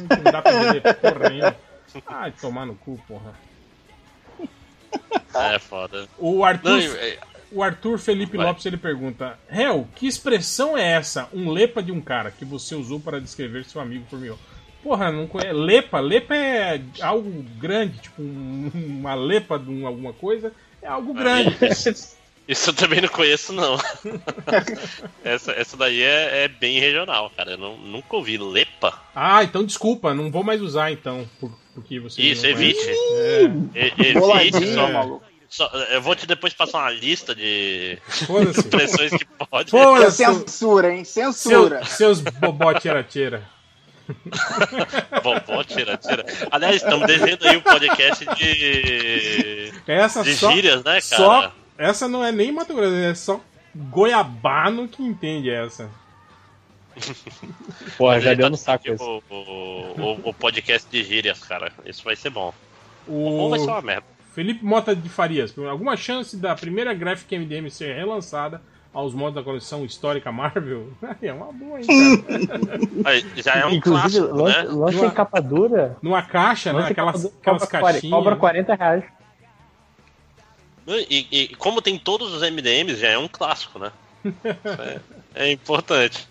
não 0.08 0.32
dá 0.32 0.40
pra 0.42 0.52
entender 0.54 0.94
porra 0.94 1.28
nenhuma. 1.30 1.56
Ai, 2.06 2.32
tomar 2.40 2.66
no 2.66 2.74
cu, 2.74 3.00
porra. 3.08 3.34
É 5.34 5.58
foda. 5.58 6.08
O 6.18 6.44
Arthur, 6.44 6.70
Não, 6.70 6.78
é- 6.96 7.18
o 7.52 7.62
Arthur 7.62 7.98
Felipe 7.98 8.36
Vai. 8.36 8.46
Lopes 8.46 8.64
ele 8.66 8.76
pergunta: 8.76 9.38
Hel, 9.50 9.86
que 9.94 10.06
expressão 10.06 10.76
é 10.76 10.92
essa? 10.92 11.28
Um 11.32 11.50
lepa 11.50 11.82
de 11.82 11.92
um 11.92 12.00
cara 12.00 12.30
que 12.30 12.44
você 12.44 12.74
usou 12.74 13.00
para 13.00 13.20
descrever 13.20 13.64
seu 13.64 13.80
amigo 13.80 14.04
por 14.08 14.18
mim? 14.18 14.32
Porra, 14.82 15.10
não 15.10 15.26
conhece. 15.26 15.52
Lepa? 15.52 15.98
Lepa 16.00 16.34
é 16.36 16.80
algo 17.00 17.42
grande, 17.58 17.98
tipo 17.98 18.22
um- 18.22 18.70
uma 18.74 19.14
lepa 19.14 19.58
de 19.58 19.70
um- 19.70 19.86
alguma 19.86 20.12
coisa. 20.12 20.52
É 20.80 20.86
algo 20.88 21.12
grande. 21.14 21.56
Isso 22.48 22.70
eu 22.70 22.74
também 22.74 23.00
não 23.02 23.08
conheço, 23.08 23.52
não. 23.52 23.76
essa, 25.22 25.52
essa 25.52 25.76
daí 25.76 26.02
é, 26.02 26.44
é 26.44 26.48
bem 26.48 26.80
regional, 26.80 27.30
cara. 27.36 27.52
Eu 27.52 27.58
não, 27.58 27.76
nunca 27.76 28.16
ouvi 28.16 28.38
lepa. 28.38 28.98
Ah, 29.14 29.44
então 29.44 29.64
desculpa, 29.64 30.14
não 30.14 30.30
vou 30.30 30.42
mais 30.42 30.62
usar 30.62 30.90
então, 30.90 31.28
por- 31.38 31.52
porque 31.74 32.00
você. 32.00 32.22
Isso, 32.22 32.42
não 32.44 32.50
evite. 32.50 32.80
conhece. 32.80 33.60
E- 33.74 34.02
evite 34.08 34.74
só, 34.74 34.90
maluco. 34.90 35.22
só- 35.48 35.66
Eu 35.90 36.00
vou 36.00 36.16
te 36.16 36.26
depois 36.26 36.54
passar 36.54 36.78
uma 36.78 36.90
lista 36.90 37.34
de 37.34 37.98
expressões 38.56 39.10
que 39.18 39.26
pode. 39.26 39.70
Foda-se. 39.70 40.16
Censura, 40.24 40.94
hein? 40.94 41.04
Censura. 41.04 41.84
Seu- 41.84 42.14
seus 42.14 42.20
bobó 42.20 42.72
tira-tira. 42.74 43.42
Vovó, 45.22 45.62
tira, 45.64 45.98
tira. 45.98 46.24
Aliás, 46.50 46.76
estamos 46.76 47.06
devendo 47.06 47.46
aí 47.46 47.58
o 47.58 47.62
podcast 47.62 48.24
de. 48.36 49.72
Essa 49.86 50.22
de 50.22 50.34
só, 50.34 50.50
gírias, 50.50 50.78
né, 50.82 50.98
cara? 51.02 51.02
Só, 51.02 51.52
essa 51.78 52.08
não 52.08 52.24
é 52.24 52.32
nem 52.32 52.52
Mato 52.52 52.74
Grosso, 52.74 52.94
é 52.94 53.14
só 53.14 53.40
goiabano 53.74 54.88
que 54.88 55.02
entende 55.02 55.48
essa. 55.48 55.88
Porra, 57.96 58.20
já 58.20 58.34
deu 58.34 58.46
tá 58.46 58.50
no 58.50 58.56
saco 58.56 58.90
isso. 58.90 59.22
o, 59.30 59.32
o, 59.32 60.30
o 60.30 60.34
podcast 60.34 60.88
de 60.90 61.04
gírias, 61.04 61.38
cara. 61.44 61.72
Isso 61.86 62.02
vai 62.02 62.16
ser 62.16 62.30
bom. 62.30 62.52
O 63.06 63.14
Ou 63.14 63.50
vai 63.50 63.60
ser 63.60 63.66
uma 63.66 63.80
merda. 63.82 64.06
Felipe 64.34 64.64
Mota 64.64 64.94
de 64.94 65.08
Farias, 65.08 65.54
alguma 65.58 65.96
chance 65.96 66.36
da 66.36 66.54
primeira 66.54 66.92
Graphic 66.94 67.36
MDM 67.36 67.70
ser 67.70 67.94
relançada 67.94 68.60
aos 68.92 69.14
modos 69.14 69.34
da 69.34 69.42
coleção 69.42 69.84
histórica 69.84 70.30
Marvel? 70.32 70.92
É 71.22 71.32
uma 71.32 71.52
boa, 71.52 71.80
hein, 71.80 71.86
cara? 72.26 73.20
Já 73.36 73.54
é 73.54 73.66
um 73.66 73.70
Inclusive, 73.70 74.26
clássico, 74.26 74.36
lança, 74.36 74.62
né? 74.62 74.68
lança 74.70 75.06
em 75.06 75.10
capa 75.10 75.40
dura. 75.40 75.96
Numa 76.02 76.22
caixa, 76.22 76.72
né? 76.72 76.86
Aquelas, 76.88 77.24
capa 77.42 77.64
aquelas 77.64 77.68
cobra, 77.68 77.80
40 77.80 77.92
caixinhas. 77.92 78.14
cobra 78.14 78.36
40 78.36 78.74
reais. 78.74 79.04
E, 80.88 81.26
e 81.30 81.48
como 81.56 81.82
tem 81.82 81.98
todos 81.98 82.32
os 82.32 82.42
MDMs, 82.42 83.00
já 83.00 83.08
é 83.08 83.18
um 83.18 83.28
clássico, 83.28 83.78
né? 83.78 83.92
É, 85.34 85.48
é 85.48 85.52
importante. 85.52 86.26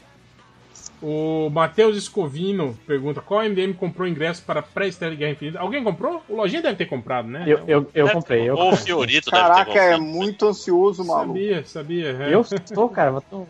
O 1.01 1.49
Matheus 1.51 1.95
Escovino 1.95 2.77
pergunta: 2.87 3.21
qual 3.21 3.43
MDM 3.43 3.73
comprou 3.73 4.07
ingresso 4.07 4.41
para 4.43 4.63
pré-estreia 4.63 5.11
de 5.11 5.17
Guerra 5.17 5.31
Infinita? 5.31 5.59
Alguém 5.59 5.83
comprou? 5.83 6.23
O 6.27 6.35
Lojinha 6.35 6.61
deve 6.61 6.75
ter 6.75 6.87
comprado, 6.87 7.27
né? 7.27 7.43
Eu, 7.45 7.63
eu, 7.67 7.91
eu 7.93 8.09
comprei. 8.09 8.49
Eu, 8.49 8.55
Ou 8.55 8.73
o. 8.73 8.75
Fiorito 8.75 9.29
deve 9.29 9.43
ter 9.43 9.49
Caraca, 9.49 9.79
é 9.79 9.97
muito 9.97 10.47
ansioso, 10.47 11.05
maluco. 11.05 11.37
Sabia, 11.37 11.65
sabia. 11.65 12.17
é. 12.23 12.33
eu 12.33 12.43
sou, 12.43 12.89
cara. 12.89 13.11
Eu 13.11 13.21
tô... 13.21 13.47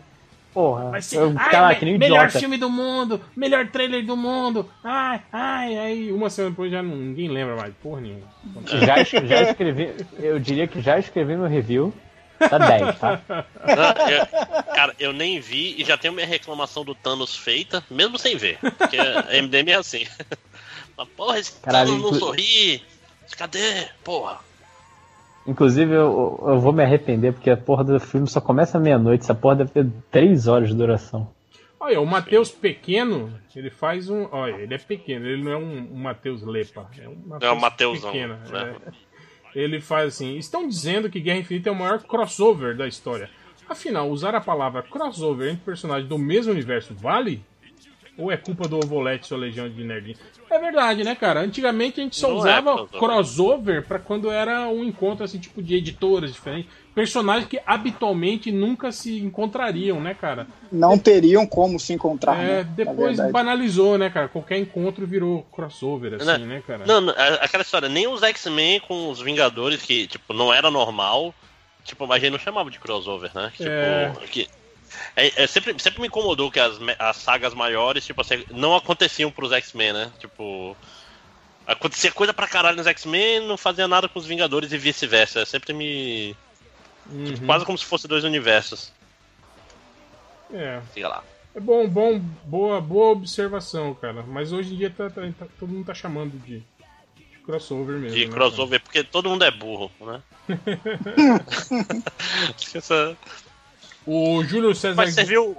Porra. 0.52 0.90
Vai 0.90 1.02
ser, 1.02 1.16
Eu, 1.18 1.34
ai, 1.36 1.50
cara, 1.50 1.68
me- 1.68 1.74
que 1.76 1.84
nem 1.84 1.94
um 1.94 1.98
melhor 1.98 2.16
idiota. 2.26 2.38
filme 2.40 2.56
do 2.56 2.70
mundo, 2.70 3.20
melhor 3.36 3.66
trailer 3.68 4.04
do 4.04 4.16
mundo. 4.16 4.68
Ai, 4.82 5.20
ai, 5.32 5.76
aí 5.78 6.12
uma 6.12 6.30
semana 6.30 6.50
depois 6.50 6.70
já 6.72 6.82
ninguém 6.82 7.28
lembra 7.28 7.54
mais, 7.56 7.72
porra 7.82 8.00
nenhuma. 8.00 8.26
Já, 8.66 9.02
já 9.04 9.42
escrevi. 9.42 9.94
Eu 10.18 10.38
diria 10.38 10.66
que 10.66 10.80
já 10.80 10.98
escrevi 10.98 11.36
no 11.36 11.46
review. 11.46 11.92
Tá 12.38 12.56
10, 12.56 12.98
tá? 12.98 13.20
Não, 13.28 14.06
eu- 14.08 14.64
cara, 14.74 14.94
eu 14.98 15.12
nem 15.12 15.40
vi 15.40 15.74
e 15.76 15.84
já 15.84 15.96
tenho 15.98 16.14
minha 16.14 16.26
reclamação 16.26 16.84
do 16.84 16.94
Thanos 16.94 17.36
feita, 17.36 17.84
mesmo 17.90 18.18
sem 18.18 18.36
ver. 18.36 18.58
Porque 18.78 18.96
a 18.96 19.26
MDM 19.42 19.70
é 19.72 19.74
assim. 19.74 20.06
Mas, 20.96 21.08
porra, 21.16 21.38
esse 21.38 21.52
Caralho, 21.60 21.88
Thanos 21.88 22.02
não 22.02 22.08
inclu- 22.16 22.20
sorri. 22.28 22.82
Cadê? 23.36 23.86
Porra. 24.02 24.38
Inclusive, 25.48 25.94
eu, 25.94 26.38
eu 26.46 26.60
vou 26.60 26.74
me 26.74 26.82
arrepender 26.84 27.32
porque 27.32 27.48
a 27.48 27.56
porra 27.56 27.82
do 27.82 27.98
filme 27.98 28.28
só 28.28 28.38
começa 28.38 28.78
meia-noite. 28.78 29.24
Essa 29.24 29.34
porra 29.34 29.56
deve 29.56 29.70
ter 29.70 29.86
3 30.10 30.46
horas 30.46 30.68
de 30.68 30.74
duração. 30.74 31.32
Olha, 31.80 31.98
o 32.00 32.06
Matheus 32.06 32.50
Pequeno, 32.50 33.32
ele 33.56 33.70
faz 33.70 34.10
um. 34.10 34.28
Olha, 34.30 34.56
ele 34.56 34.74
é 34.74 34.78
pequeno, 34.78 35.26
ele 35.26 35.42
não 35.42 35.52
é 35.52 35.56
um, 35.56 35.94
um 35.94 35.96
Matheus 35.96 36.42
Lepa. 36.42 36.90
É 37.00 37.08
um 37.08 37.38
É 37.40 37.50
o 37.50 37.58
Mateusão, 37.58 38.12
pequeno, 38.12 38.36
né? 38.50 38.76
é. 39.54 39.58
Ele 39.58 39.80
faz 39.80 40.08
assim: 40.08 40.36
estão 40.36 40.68
dizendo 40.68 41.08
que 41.08 41.18
Guerra 41.18 41.38
Infinita 41.38 41.70
é 41.70 41.72
o 41.72 41.76
maior 41.76 42.02
crossover 42.02 42.76
da 42.76 42.86
história. 42.86 43.30
Afinal, 43.66 44.10
usar 44.10 44.34
a 44.34 44.40
palavra 44.42 44.82
crossover 44.82 45.50
entre 45.50 45.64
personagens 45.64 46.08
do 46.08 46.18
mesmo 46.18 46.52
universo 46.52 46.94
vale? 46.94 47.42
Ou 48.18 48.30
é 48.30 48.36
culpa 48.36 48.68
do 48.68 48.76
Ovolete 48.76 49.24
e 49.24 49.28
sua 49.28 49.38
legião 49.38 49.68
de 49.68 49.82
nerdinhos? 49.84 50.18
É 50.50 50.58
verdade, 50.58 51.04
né, 51.04 51.14
cara? 51.14 51.40
Antigamente 51.40 52.00
a 52.00 52.02
gente 52.04 52.16
só 52.16 52.28
Não 52.28 52.36
é 52.36 52.38
usava 52.40 52.72
crossover. 52.74 52.98
crossover 53.00 53.86
pra 53.86 53.98
quando 53.98 54.30
era 54.30 54.68
um 54.68 54.82
encontro 54.84 55.24
assim, 55.24 55.38
tipo 55.38 55.62
de 55.62 55.74
editoras 55.76 56.32
diferentes. 56.32 56.70
Personagens 56.94 57.46
que 57.48 57.60
habitualmente 57.64 58.50
nunca 58.50 58.90
se 58.90 59.20
encontrariam, 59.20 60.00
né, 60.00 60.14
cara? 60.14 60.46
Não 60.72 60.98
teriam 60.98 61.46
como 61.46 61.78
se 61.78 61.92
encontrar. 61.92 62.36
É, 62.42 62.46
né, 62.46 62.56
na 62.56 62.62
depois 62.62 63.18
banalizou, 63.30 63.96
né, 63.96 64.10
cara? 64.10 64.26
Qualquer 64.28 64.58
encontro 64.58 65.06
virou 65.06 65.42
crossover, 65.52 66.14
assim, 66.14 66.44
né, 66.44 66.62
cara? 66.66 66.84
Não, 66.86 67.00
não, 67.00 67.12
a- 67.16 67.34
aquela 67.44 67.62
história, 67.62 67.88
nem 67.88 68.08
os 68.08 68.22
X-Men 68.22 68.80
com 68.80 69.10
os 69.10 69.20
Vingadores, 69.20 69.82
que, 69.82 70.06
tipo, 70.08 70.32
não 70.34 70.52
era 70.52 70.70
normal. 70.70 71.32
Tipo, 71.84 72.06
mas 72.06 72.16
a 72.16 72.20
gente 72.20 72.32
não 72.32 72.38
chamava 72.38 72.70
de 72.70 72.78
crossover, 72.78 73.30
né? 73.34 73.50
Tipo, 73.56 73.68
É. 73.70 74.12
que. 74.30 74.48
É, 75.16 75.44
é 75.44 75.46
sempre, 75.46 75.74
sempre 75.78 76.00
me 76.00 76.06
incomodou 76.08 76.50
que 76.50 76.60
as, 76.60 76.78
as 76.98 77.16
sagas 77.16 77.54
maiores, 77.54 78.04
tipo 78.06 78.20
assim, 78.20 78.44
não 78.50 78.74
aconteciam 78.76 79.30
pros 79.30 79.52
X-Men, 79.52 79.92
né? 79.92 80.12
Tipo. 80.18 80.76
Acontecia 81.66 82.10
coisa 82.10 82.32
pra 82.32 82.48
caralho 82.48 82.78
nos 82.78 82.86
X-Men 82.86 83.46
não 83.46 83.58
fazia 83.58 83.86
nada 83.86 84.08
com 84.08 84.18
os 84.18 84.24
Vingadores 84.24 84.72
e 84.72 84.78
vice-versa. 84.78 85.44
Sempre 85.44 85.74
me. 85.74 86.34
tipo, 87.26 87.40
Uhum. 87.40 87.46
quase 87.46 87.64
como 87.64 87.76
se 87.76 87.84
fosse 87.84 88.08
dois 88.08 88.24
universos. 88.24 88.90
É. 90.52 90.80
Fica 90.94 91.08
lá. 91.08 91.22
É 91.54 91.60
bom, 91.60 91.86
bom, 91.88 92.18
boa, 92.44 92.80
boa 92.80 93.10
observação, 93.12 93.94
cara. 93.94 94.22
Mas 94.22 94.52
hoje 94.52 94.74
em 94.74 94.78
dia 94.78 94.90
tá, 94.90 95.10
tá- 95.10 95.22
tá- 95.38 95.46
todo 95.58 95.70
mundo 95.72 95.84
tá 95.86 95.94
chamando 95.94 96.38
de, 96.38 96.60
de 97.16 97.38
crossover 97.44 97.98
mesmo. 97.98 98.16
De 98.16 98.26
né, 98.26 98.32
crossover, 98.32 98.80
porque 98.80 99.02
todo 99.04 99.28
mundo 99.28 99.44
é 99.44 99.50
burro, 99.50 99.90
né? 100.00 100.22
Essa- 102.74 103.16
O 104.10 104.42
Júlio 104.42 104.74
César. 104.74 104.94
Mas 104.96 105.12
você 105.12 105.22
viu, 105.22 105.50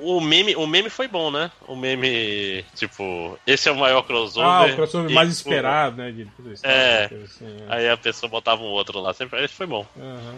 o, 0.00 0.18
o 0.18 0.20
meme, 0.20 0.54
o 0.54 0.68
meme 0.68 0.88
foi 0.88 1.08
bom, 1.08 1.32
né? 1.32 1.50
O 1.66 1.74
meme, 1.74 2.64
tipo, 2.76 3.36
esse 3.44 3.68
é 3.68 3.72
o 3.72 3.76
maior 3.76 4.02
crossover. 4.02 4.48
Ah, 4.48 4.66
o 4.66 4.76
crossover 4.76 5.10
mais 5.10 5.36
tipo, 5.36 5.50
esperado, 5.50 5.96
né? 5.96 6.12
De. 6.12 6.28
É. 6.62 7.06
Assim, 7.06 7.44
é. 7.44 7.64
Aí 7.68 7.88
a 7.88 7.96
pessoa 7.96 8.30
botava 8.30 8.62
um 8.62 8.66
outro 8.66 9.00
lá. 9.00 9.12
Sempre, 9.12 9.44
esse 9.44 9.54
foi 9.54 9.66
bom. 9.66 9.84
Aham. 9.98 10.34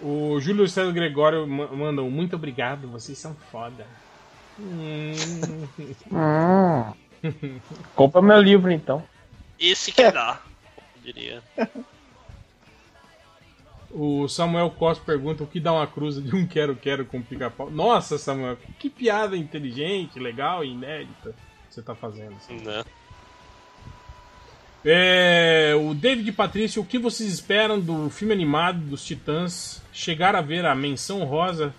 O 0.00 0.38
Júlio 0.40 0.68
César 0.68 0.92
Gregório 0.92 1.48
ma- 1.48 1.66
manda 1.66 2.00
um 2.00 2.10
muito 2.10 2.36
obrigado, 2.36 2.86
vocês 2.86 3.18
são 3.18 3.34
foda. 3.50 3.84
Hum. 4.60 5.14
Hum. 6.12 7.58
Compra 7.96 8.20
meu 8.20 8.40
livro 8.40 8.70
então. 8.70 9.02
Esse 9.58 9.90
que 9.90 10.10
dá, 10.12 10.40
diria. 11.02 11.42
O 13.92 14.26
Samuel 14.26 14.70
Costa 14.70 15.04
pergunta 15.04 15.44
o 15.44 15.46
que 15.46 15.60
dá 15.60 15.72
uma 15.72 15.86
cruza 15.86 16.22
de 16.22 16.34
um 16.34 16.46
quero-quero 16.46 17.04
com 17.04 17.20
pica-pau. 17.20 17.70
Nossa, 17.70 18.16
Samuel, 18.16 18.56
que 18.78 18.88
piada 18.88 19.36
inteligente, 19.36 20.18
legal 20.18 20.64
e 20.64 20.72
inédita 20.72 21.34
que 21.68 21.74
você 21.74 21.82
tá 21.82 21.94
fazendo. 21.94 22.34
Né? 22.64 22.84
É, 24.84 25.74
o 25.78 25.94
David 25.94 26.32
Patrício, 26.32 26.82
o 26.82 26.86
que 26.86 26.98
vocês 26.98 27.30
esperam 27.30 27.78
do 27.78 28.08
filme 28.10 28.32
animado 28.32 28.80
dos 28.80 29.04
Titãs? 29.04 29.82
Chegar 29.92 30.34
a 30.34 30.40
ver 30.40 30.64
a 30.64 30.74
menção 30.74 31.24
rosa 31.24 31.74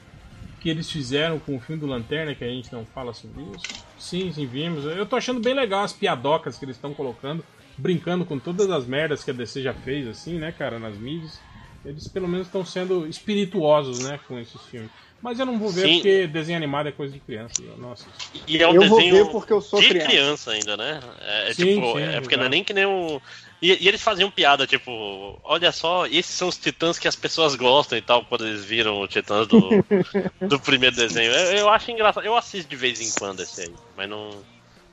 que 0.62 0.69
eles 0.69 0.90
fizeram 0.90 1.40
com 1.40 1.58
o 1.58 1.60
filme 1.60 1.81
do 1.81 1.88
Lanterna, 1.88 2.33
que 2.33 2.44
a 2.44 2.47
gente 2.47 2.72
não 2.72 2.85
fala 2.85 3.12
sobre 3.12 3.44
isso? 3.44 3.83
Sim, 3.99 4.31
sim, 4.31 4.46
vimos. 4.46 4.85
Eu 4.85 5.06
tô 5.06 5.17
achando 5.17 5.42
bem 5.42 5.53
legal 5.53 5.83
as 5.83 5.92
piadocas 5.92 6.58
que 6.58 6.63
eles 6.63 6.78
estão 6.78 6.94
colocando, 6.94 7.44
brincando 7.78 8.24
com 8.24 8.40
todas 8.40 8.69
as 8.69 8.85
merdas 8.85 9.24
que 9.24 9.31
a 9.31 9.33
DC 9.33 9.62
já 9.62 9.74
fez, 9.74 10.08
assim, 10.08 10.40
né, 10.40 10.53
cara, 10.53 10.79
nas 10.79 10.96
mídias. 10.97 11.42
Eles 11.85 12.08
pelo 12.08 12.28
menos 12.28 12.48
estão 12.48 12.66
sendo 12.66 13.08
espirituosos, 13.08 13.99
né, 13.99 14.19
com 14.28 14.40
esses 14.40 14.62
filmes. 14.64 14.90
Mas 15.22 15.40
eu 15.40 15.46
não 15.46 15.58
vou 15.58 15.69
ver 15.69 15.88
Sim. 15.88 15.94
porque 15.96 16.28
desenho 16.28 16.58
animado 16.58 16.90
é 16.90 16.92
coisa 16.92 17.14
de 17.14 17.19
criança. 17.22 17.56
e 17.62 17.85
assisto. 17.92 18.12
E 18.46 18.62
é 18.62 18.67
um 18.67 18.74
Eu 18.74 18.88
vou 18.90 18.98
desenho 18.99 19.26
ver 19.26 19.32
porque 19.32 19.53
eu 19.53 19.62
sou 19.62 19.80
de 19.80 19.88
criança. 19.88 20.08
criança. 20.10 20.51
ainda, 20.51 20.76
né? 20.76 20.99
É, 21.22 21.49
é 21.49 21.53
Sim, 21.53 21.76
tipo, 21.76 21.94
sim, 21.94 22.03
é 22.03 22.19
porque 22.19 22.35
não 22.35 22.46
é 22.46 22.49
nem 22.49 22.62
que 22.62 22.74
nem 22.74 22.85
um. 22.85 23.22
E, 23.62 23.85
e 23.85 23.88
eles 23.88 24.01
faziam 24.01 24.30
piada, 24.30 24.67
tipo, 24.67 25.40
olha 25.46 25.72
só, 25.72 26.06
esses 26.08 26.35
são 26.35 26.49
os 26.49 26.58
titãs 26.58 26.99
que 26.99 27.08
as 27.08 27.16
pessoas 27.16 27.56
gostam 27.56 27.98
e 27.98 28.01
tal, 28.01 28.26
quando 28.26 28.46
eles 28.46 28.66
viram 28.66 28.99
os 28.99 29.10
titãs 29.10 29.48
do, 29.48 29.69
do 30.46 30.60
primeiro 30.60 30.94
desenho. 30.94 31.32
Eu, 31.32 31.58
eu 31.60 31.69
acho 31.69 31.90
engraçado. 31.90 32.26
Eu 32.26 32.35
assisto 32.35 32.69
de 32.69 32.76
vez 32.76 32.99
em 32.99 33.17
quando 33.17 33.42
esse 33.42 33.62
aí, 33.62 33.74
mas 33.96 34.10
não, 34.10 34.44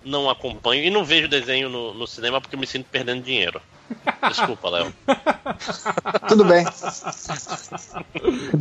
não 0.04 0.28
acompanho 0.30 0.82
e 0.84 0.90
não 0.90 1.04
vejo 1.04 1.28
desenho 1.28 1.68
no, 1.68 1.92
no 1.94 2.06
cinema 2.06 2.40
porque 2.40 2.56
me 2.56 2.66
sinto 2.66 2.86
perdendo 2.90 3.22
dinheiro. 3.22 3.60
Desculpa, 4.28 4.70
Léo. 4.70 4.94
Tudo 6.28 6.44
bem. 6.44 6.64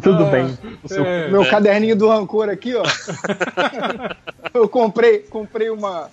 Tudo 0.01 0.25
bem. 0.25 0.57
Seu- 0.87 1.05
É, 1.05 1.27
Meu 1.29 1.43
É. 1.43 1.49
caderninho 1.49 1.95
do 1.95 2.07
rancor 2.09 2.49
aqui, 2.49 2.73
ó. 2.75 2.83
Eu 4.53 4.67
comprei, 4.67 5.19
comprei 5.19 5.69
uma. 5.69 6.09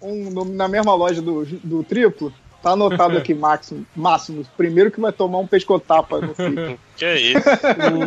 Um, 0.00 0.44
na 0.44 0.68
mesma 0.68 0.94
loja 0.94 1.20
do, 1.22 1.44
do 1.44 1.82
triplo. 1.82 2.32
Tá 2.62 2.70
anotado 2.72 3.16
aqui, 3.16 3.32
Máximo, 3.34 3.86
Máximo. 3.94 4.44
Primeiro 4.56 4.90
que 4.90 5.00
vai 5.00 5.12
tomar 5.12 5.38
um 5.38 5.46
pescotapa 5.46 6.20
no 6.20 6.34
fim. 6.34 6.76
Que 6.98 7.14
isso? 7.14 7.44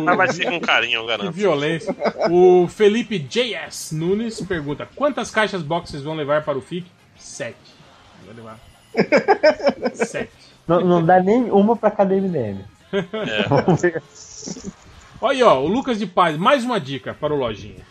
Mas 0.04 0.16
vai 0.18 0.28
ser 0.30 0.44
com 0.50 0.60
carinho, 0.60 0.96
eu 0.96 1.02
Que 1.02 1.08
garanto. 1.08 1.32
violência. 1.32 1.96
O 2.30 2.68
Felipe 2.68 3.18
JS 3.18 3.92
Nunes 3.92 4.42
pergunta: 4.42 4.86
quantas 4.94 5.30
caixas 5.30 5.62
box 5.62 5.90
vocês 5.90 6.02
vão 6.02 6.14
levar 6.14 6.44
para 6.44 6.58
o 6.58 6.60
FIC? 6.60 6.86
Sete. 7.16 7.56
Vou 8.26 8.34
levar. 8.34 8.58
Sete. 9.94 10.30
Não, 10.68 10.80
não 10.82 11.02
dá 11.04 11.18
nem 11.20 11.50
uma 11.50 11.74
pra 11.74 11.90
cada 11.90 12.14
MDM. 12.14 12.60
É. 12.92 13.48
Vamos 13.48 13.80
ver. 13.80 14.02
Olha 15.22 15.36
aí, 15.36 15.42
ó, 15.42 15.58
o 15.60 15.66
Lucas 15.66 15.98
de 15.98 16.04
Paz, 16.06 16.36
mais 16.36 16.62
uma 16.62 16.78
dica 16.78 17.14
para 17.14 17.32
o 17.32 17.36
Lojinha. 17.36 17.86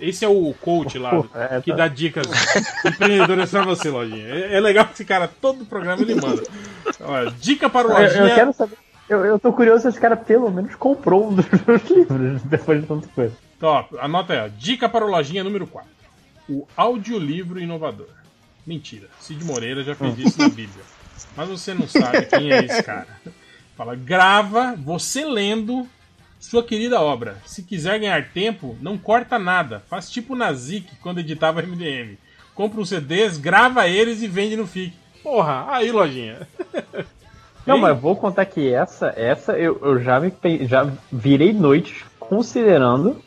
Esse 0.00 0.24
é 0.24 0.28
o 0.28 0.52
coach 0.60 0.98
lá, 0.98 1.10
Pô, 1.10 1.26
é, 1.38 1.60
que 1.60 1.70
tá. 1.70 1.76
dá 1.76 1.88
dicas 1.88 2.26
empreendedoras 2.84 3.50
pra 3.50 3.62
você, 3.62 3.88
Lojinha. 3.88 4.26
É, 4.26 4.54
é 4.56 4.60
legal 4.60 4.86
que 4.86 4.94
esse 4.94 5.04
cara, 5.04 5.28
todo 5.28 5.64
programa 5.64 6.02
ele 6.02 6.14
manda. 6.14 6.42
Olha, 7.00 7.30
dica 7.30 7.70
para 7.70 7.88
o 7.88 7.92
Eu, 7.92 7.98
Lojinha. 7.98 8.22
eu 8.24 8.34
quero 8.34 8.52
saber. 8.52 8.76
Eu, 9.08 9.24
eu 9.24 9.38
tô 9.38 9.52
curioso 9.52 9.82
se 9.82 9.88
esse 9.88 10.00
cara 10.00 10.16
pelo 10.16 10.50
menos 10.50 10.74
comprou 10.74 11.28
um 11.28 11.34
dos 11.36 11.46
meus 11.66 11.82
livros 11.90 12.42
depois 12.42 12.80
de 12.80 12.86
tanta 12.86 13.08
coisa. 13.08 13.36
Top, 13.60 13.96
anota 14.00 14.32
aí, 14.32 14.40
ó. 14.40 14.48
Dica 14.48 14.88
para 14.88 15.04
o 15.04 15.10
Lojinha 15.10 15.44
número 15.44 15.66
4. 15.66 15.88
O 16.48 16.66
audiolivro 16.76 17.60
inovador. 17.60 18.08
Mentira, 18.66 19.08
Cid 19.20 19.44
Moreira 19.44 19.82
já 19.82 19.94
fez 19.94 20.18
isso 20.18 20.38
na 20.38 20.48
Bíblia. 20.48 20.84
Mas 21.36 21.48
você 21.48 21.74
não 21.74 21.86
sabe 21.88 22.26
quem 22.26 22.52
é 22.52 22.64
esse 22.64 22.82
cara. 22.82 23.06
Fala, 23.76 23.94
grava 23.94 24.74
você 24.76 25.24
lendo 25.24 25.86
sua 26.42 26.62
querida 26.62 27.00
obra. 27.00 27.36
Se 27.46 27.62
quiser 27.62 27.98
ganhar 28.00 28.30
tempo, 28.32 28.76
não 28.80 28.98
corta 28.98 29.38
nada. 29.38 29.82
Faz 29.88 30.10
tipo 30.10 30.34
na 30.34 30.52
Zik 30.52 30.96
quando 30.96 31.20
editava 31.20 31.62
MDM. 31.62 32.16
Compra 32.54 32.80
uns 32.80 32.88
CDs, 32.90 33.38
grava 33.38 33.86
eles 33.88 34.20
e 34.22 34.26
vende 34.26 34.56
no 34.56 34.66
FIC. 34.66 34.92
Porra, 35.22 35.66
aí, 35.68 35.90
Lojinha. 35.90 36.46
Não, 37.64 37.78
mas 37.78 37.96
vou 37.98 38.16
contar 38.16 38.44
que 38.44 38.74
essa, 38.74 39.14
essa 39.16 39.52
eu, 39.56 39.78
eu 39.82 40.02
já, 40.02 40.18
me, 40.18 40.32
já 40.66 40.92
virei 41.12 41.52
noites 41.52 42.02
considerando 42.18 43.22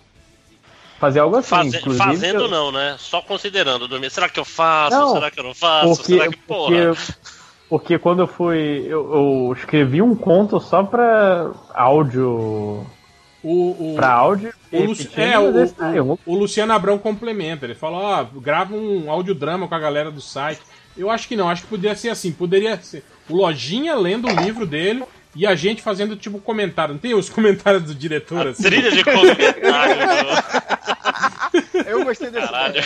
fazer 0.99 1.19
algo 1.19 1.38
assim. 1.38 1.49
Faze- 1.49 1.78
inclusive, 1.78 2.03
fazendo 2.06 2.42
eu- 2.42 2.49
não, 2.49 2.69
né? 2.69 2.98
Só 2.99 3.22
considerando 3.22 3.88
dormir. 3.88 4.10
Será 4.12 4.28
que 4.28 4.38
eu 4.38 4.44
faço? 4.44 4.94
Não, 4.98 5.14
Será 5.14 5.31
que 5.31 5.40
eu 5.40 5.44
não 5.46 5.53
faço? 5.53 5.96
Porque, 5.96 6.14
Será 6.17 6.30
que, 6.30 6.38
porra? 6.40 6.76
porque, 6.76 7.14
porque 7.69 7.98
quando 7.98 8.24
eu 8.24 8.28
fui. 8.28 8.85
Eu, 8.85 9.14
eu 9.49 9.53
escrevi 9.58 10.01
um 10.01 10.14
conto 10.14 10.60
só 10.60 10.83
pra 10.83 11.51
áudio. 11.74 12.85
O, 13.47 13.92
o, 13.92 13.95
Pra 13.95 14.11
áudio. 14.11 14.51
o, 14.72 14.79
repetindo, 14.79 15.19
é, 15.19 15.38
o, 15.38 15.95
eu 15.95 16.19
o, 16.26 16.35
Luciano 16.35 16.74
Abrão 16.74 16.97
complementa. 16.97 17.63
Ele 17.63 17.76
fala, 17.76 17.97
ó, 17.97 18.40
grava 18.40 18.74
um 18.74 19.11
audiodrama 19.11 19.67
com 19.67 19.76
a 19.76 19.79
galera 19.79 20.10
do 20.10 20.19
site. 20.19 20.61
Eu 20.97 21.11
acho 21.11 21.28
que 21.28 21.35
não, 21.35 21.47
acho 21.47 21.61
que 21.61 21.67
poderia 21.67 21.95
ser 21.95 22.10
assim. 22.10 22.31
Poderia 22.31 22.76
ser 22.81 23.03
o 23.29 23.35
Lojinha 23.35 23.94
lendo 23.95 24.28
o 24.28 24.35
livro 24.42 24.65
dele 24.65 25.03
e 25.35 25.45
a 25.45 25.53
gente 25.53 25.83
fazendo 25.83 26.15
tipo 26.15 26.40
comentário. 26.40 26.95
Não 26.95 26.99
tem 26.99 27.13
os 27.13 27.29
comentários 27.29 27.83
do 27.83 27.94
diretor 27.94 28.47
assim? 28.47 28.63
Trilha 28.63 28.92
de 28.92 29.03
comentário. 29.03 29.56
Eu 31.86 32.04
gostei 32.04 32.30
desse. 32.30 32.46
Caralho. 32.48 32.84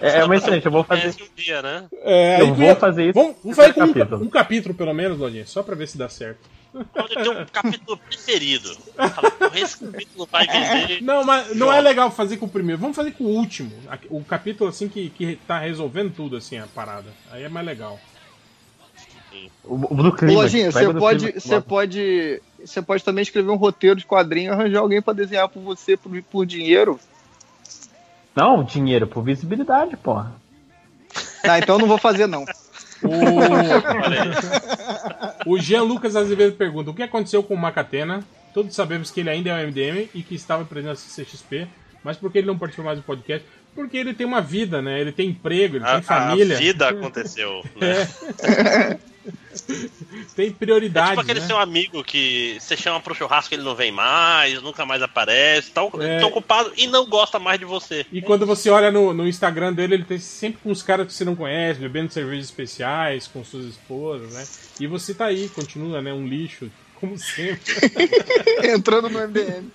É, 0.00 0.18
é 0.18 0.24
uma 0.24 0.36
excelente, 0.36 0.66
eu 0.66 0.72
vou 0.72 0.84
fazer. 0.84 1.08
Um 1.08 1.34
dia, 1.36 1.62
né? 1.62 1.84
É, 2.02 2.40
Eu 2.40 2.54
vou 2.54 2.76
fazer 2.76 3.04
isso 3.04 3.14
Vamos, 3.14 3.36
vamos 3.42 3.56
fazer 3.56 3.72
com 3.74 3.82
um, 3.82 3.92
capítulo. 3.92 4.24
um 4.24 4.28
capítulo, 4.30 4.74
pelo 4.74 4.92
menos, 4.94 5.18
Lojinha, 5.18 5.46
só 5.46 5.62
pra 5.62 5.74
ver 5.74 5.88
se 5.88 5.96
dá 5.98 6.08
certo. 6.08 6.40
Pode 6.94 7.14
ter 7.14 7.28
um 7.28 7.44
capítulo 7.52 7.98
preferido. 7.98 8.70
Fala, 8.96 9.30
"Porra, 9.30 9.60
Esse 9.60 9.78
capítulo 9.84 10.26
vai 10.30 10.46
vender. 10.46 11.02
Não, 11.02 11.22
mas 11.22 11.54
não 11.54 11.70
é 11.70 11.80
legal 11.82 12.10
fazer 12.10 12.38
com 12.38 12.46
o 12.46 12.48
primeiro. 12.48 12.80
Vamos 12.80 12.96
fazer 12.96 13.10
com 13.12 13.24
o 13.24 13.28
último. 13.28 13.70
O 14.08 14.24
capítulo 14.24 14.70
assim 14.70 14.88
que, 14.88 15.10
que 15.10 15.36
tá 15.46 15.58
resolvendo 15.58 16.14
tudo, 16.14 16.36
assim, 16.36 16.56
a 16.58 16.66
parada. 16.66 17.08
Aí 17.30 17.42
é 17.42 17.48
mais 17.48 17.66
legal. 17.66 18.00
O, 19.64 19.74
o 19.94 20.02
do 20.02 20.12
clima. 20.12 20.34
Lojinha, 20.34 20.70
você 20.70 20.92
pode, 20.92 21.32
você 21.32 21.60
pode, 21.60 22.42
você 22.64 22.82
pode 22.82 23.04
também 23.04 23.22
escrever 23.22 23.50
um 23.50 23.56
roteiro 23.56 23.96
de 23.96 24.04
quadrinho, 24.06 24.50
e 24.50 24.52
arranjar 24.52 24.80
alguém 24.80 25.00
pra 25.00 25.12
desenhar 25.12 25.48
por 25.48 25.60
você 25.62 25.96
por, 25.96 26.22
por 26.24 26.46
dinheiro. 26.46 26.98
Não, 28.34 28.64
dinheiro 28.64 29.06
por 29.06 29.22
visibilidade, 29.22 29.96
porra. 29.96 30.32
Ah, 31.44 31.58
então 31.58 31.74
eu 31.76 31.80
não 31.80 31.88
vou 31.88 31.98
fazer 31.98 32.26
não. 32.26 32.44
O, 35.44 35.52
o 35.54 35.58
Jean 35.58 35.82
Lucas 35.82 36.16
Azevedo 36.16 36.56
pergunta: 36.56 36.90
o 36.90 36.94
que 36.94 37.02
aconteceu 37.02 37.42
com 37.42 37.54
o 37.54 37.58
Macatena? 37.58 38.24
Todos 38.54 38.74
sabemos 38.74 39.10
que 39.10 39.20
ele 39.20 39.30
ainda 39.30 39.50
é 39.50 39.54
um 39.54 39.68
MDM 39.68 40.08
e 40.14 40.22
que 40.22 40.34
estava 40.34 40.64
presente 40.64 40.88
na 40.88 41.24
CXP, 41.24 41.66
mas 42.04 42.16
por 42.16 42.30
que 42.30 42.38
ele 42.38 42.46
não 42.46 42.58
participou 42.58 42.84
mais 42.84 42.98
do 42.98 43.04
podcast? 43.04 43.46
Porque 43.74 43.96
ele 43.96 44.12
tem 44.12 44.26
uma 44.26 44.40
vida, 44.42 44.82
né? 44.82 45.00
Ele 45.00 45.10
tem 45.12 45.30
emprego, 45.30 45.76
ele 45.76 45.84
A, 45.84 45.94
tem 45.94 46.02
família. 46.02 46.56
a 46.56 46.58
vida 46.58 46.88
aconteceu. 46.88 47.64
Né? 47.76 48.98
tem 50.34 50.50
prioridade. 50.50 51.10
Tipo 51.10 51.20
aquele 51.20 51.40
né? 51.40 51.46
seu 51.46 51.58
amigo 51.58 52.02
que 52.02 52.56
você 52.60 52.76
chama 52.76 53.00
pro 53.00 53.14
churrasco 53.14 53.54
ele 53.54 53.62
não 53.62 53.74
vem 53.74 53.92
mais, 53.92 54.60
nunca 54.62 54.84
mais 54.84 55.02
aparece, 55.02 55.70
tá, 55.70 55.82
É. 56.00 56.20
tá 56.20 56.26
ocupado 56.26 56.72
e 56.76 56.86
não 56.86 57.06
gosta 57.06 57.38
mais 57.38 57.58
de 57.58 57.64
você. 57.64 58.06
E 58.12 58.20
quando 58.22 58.46
você 58.46 58.70
olha 58.70 58.90
no, 58.90 59.12
no 59.12 59.26
Instagram 59.26 59.72
dele, 59.72 59.94
ele 59.94 60.04
tem 60.04 60.18
sempre 60.18 60.60
com 60.62 60.70
os 60.70 60.82
caras 60.82 61.06
que 61.06 61.12
você 61.12 61.24
não 61.24 61.36
conhece, 61.36 61.80
bebendo 61.80 62.12
cervejas 62.12 62.46
especiais 62.46 63.26
com 63.26 63.44
suas 63.44 63.66
esposas, 63.66 64.32
né? 64.32 64.44
E 64.80 64.86
você 64.86 65.14
tá 65.14 65.26
aí, 65.26 65.48
continua, 65.48 66.00
né? 66.00 66.12
Um 66.12 66.26
lixo, 66.26 66.70
como 67.02 67.18
sempre. 67.18 67.74
Entrando 68.62 69.10
no 69.10 69.18
MDM. 69.18 69.68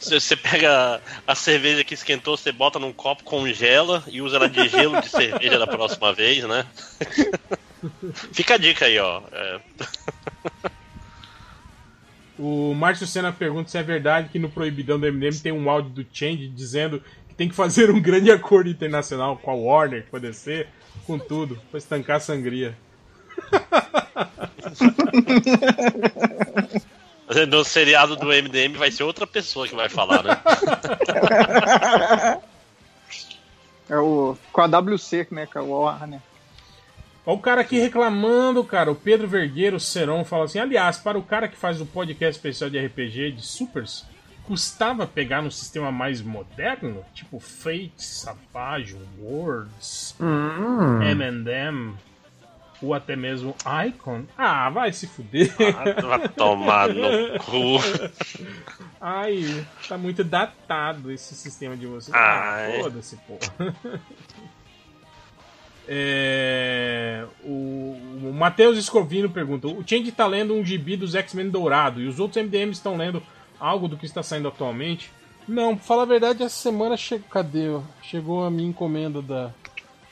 Você, 0.00 0.34
pega 0.34 0.98
a 1.26 1.34
cerveja 1.34 1.84
que 1.84 1.92
esquentou, 1.92 2.38
você 2.38 2.50
bota 2.50 2.78
num 2.78 2.90
copo, 2.90 3.22
congela 3.22 4.02
e 4.08 4.22
usa 4.22 4.36
ela 4.36 4.48
de 4.48 4.66
gelo 4.66 4.98
de 5.02 5.10
cerveja 5.10 5.58
da 5.58 5.66
próxima 5.66 6.14
vez, 6.14 6.42
né? 6.44 6.64
Fica 8.32 8.54
a 8.54 8.56
dica 8.56 8.86
aí, 8.86 8.98
ó. 8.98 9.20
É, 9.30 9.60
O 12.38 12.72
Márcio 12.74 13.06
Senna 13.06 13.30
pergunta 13.30 13.68
se 13.68 13.76
é 13.76 13.82
verdade 13.82 14.30
que 14.30 14.38
no 14.38 14.48
Proibidão 14.48 14.98
do 14.98 15.06
MDM 15.12 15.38
tem 15.42 15.52
um 15.52 15.68
áudio 15.68 15.90
do 15.90 16.06
Change 16.10 16.48
dizendo 16.48 17.02
que 17.28 17.34
tem 17.34 17.46
que 17.46 17.54
fazer 17.54 17.90
um 17.90 18.00
grande 18.00 18.30
acordo 18.30 18.70
internacional 18.70 19.36
com 19.36 19.50
a 19.50 19.54
Warner, 19.54 20.06
com 20.10 20.16
a 20.16 20.20
DC, 20.20 20.66
com 21.06 21.18
tudo, 21.18 21.60
pra 21.70 21.76
estancar 21.76 22.16
a 22.16 22.20
sangria. 22.20 22.74
No 27.48 27.64
seriado 27.64 28.16
do 28.16 28.26
MDM 28.26 28.76
vai 28.76 28.90
ser 28.90 29.02
outra 29.02 29.26
pessoa 29.26 29.66
que 29.66 29.74
vai 29.74 29.88
falar, 29.88 30.22
né? 30.22 30.36
É 33.88 33.98
o 33.98 34.34
com 34.50 34.62
a 34.62 34.66
WC, 34.66 35.26
né, 35.30 35.46
com 35.46 35.58
a 35.58 35.62
Warner. 35.62 36.18
Olha 37.26 37.36
o 37.36 37.40
cara 37.40 37.60
aqui 37.60 37.78
reclamando, 37.78 38.64
cara. 38.64 38.90
O 38.90 38.94
Pedro 38.94 39.28
Vergueiro 39.28 39.78
Seron 39.78 40.24
fala 40.24 40.44
assim: 40.44 40.58
aliás, 40.58 40.96
para 40.96 41.18
o 41.18 41.22
cara 41.22 41.48
que 41.48 41.56
faz 41.56 41.82
o 41.82 41.86
podcast 41.86 42.38
especial 42.38 42.70
de 42.70 42.78
RPG 42.78 43.32
de 43.32 43.44
Supers, 43.46 44.06
custava 44.46 45.06
pegar 45.06 45.42
no 45.42 45.50
sistema 45.50 45.92
mais 45.92 46.22
moderno? 46.22 47.04
Tipo 47.14 47.38
Fate, 47.38 47.92
Savage, 47.98 48.96
Words, 49.20 50.14
Hum. 50.18 51.02
M&M, 51.02 51.94
ou 52.84 52.94
até 52.94 53.16
mesmo 53.16 53.54
Icon? 53.86 54.24
Ah, 54.36 54.68
vai 54.70 54.92
se 54.92 55.06
fuder. 55.06 55.54
Ah, 55.58 56.00
vai 56.02 56.28
tomar 56.28 56.88
no 56.88 57.38
cu. 57.40 57.78
Ai, 59.00 59.66
tá 59.88 59.98
muito 59.98 60.22
datado 60.24 61.10
esse 61.10 61.34
sistema 61.34 61.76
de 61.76 61.86
vocês. 61.86 62.14
Ah, 62.14 62.68
foda-se, 62.80 63.16
pô. 63.26 63.38
É, 65.86 67.26
o, 67.42 67.98
o 68.24 68.32
Matheus 68.32 68.78
Escovino 68.78 69.28
pergunta: 69.28 69.66
O 69.66 69.84
Change 69.86 70.10
tá 70.12 70.26
lendo 70.26 70.54
um 70.54 70.64
gibi 70.64 70.96
dos 70.96 71.14
X-Men 71.14 71.50
Dourado 71.50 72.00
e 72.00 72.06
os 72.06 72.18
outros 72.18 72.42
MDMs 72.42 72.78
estão 72.78 72.96
lendo 72.96 73.22
algo 73.60 73.86
do 73.86 73.96
que 73.96 74.06
está 74.06 74.22
saindo 74.22 74.48
atualmente? 74.48 75.10
Não, 75.46 75.76
pra 75.76 75.84
falar 75.84 76.02
a 76.04 76.06
verdade, 76.06 76.42
essa 76.42 76.56
semana 76.56 76.96
chegou. 76.96 77.28
Cadê? 77.28 77.78
Chegou 78.02 78.44
a 78.44 78.50
minha 78.50 78.68
encomenda 78.68 79.20
da, 79.20 79.52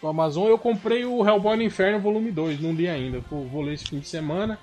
do 0.03 0.09
Amazon. 0.09 0.49
Eu 0.49 0.59
comprei 0.59 1.05
o 1.05 1.27
Hellboy 1.27 1.57
no 1.57 1.63
Inferno 1.63 2.01
volume 2.01 2.31
2, 2.33 2.61
não 2.61 2.73
li 2.73 2.89
ainda. 2.89 3.21
Vou, 3.31 3.47
vou 3.47 3.63
ler 3.63 3.75
esse 3.75 3.85
fim 3.87 4.01
de 4.01 4.09
semana. 4.09 4.59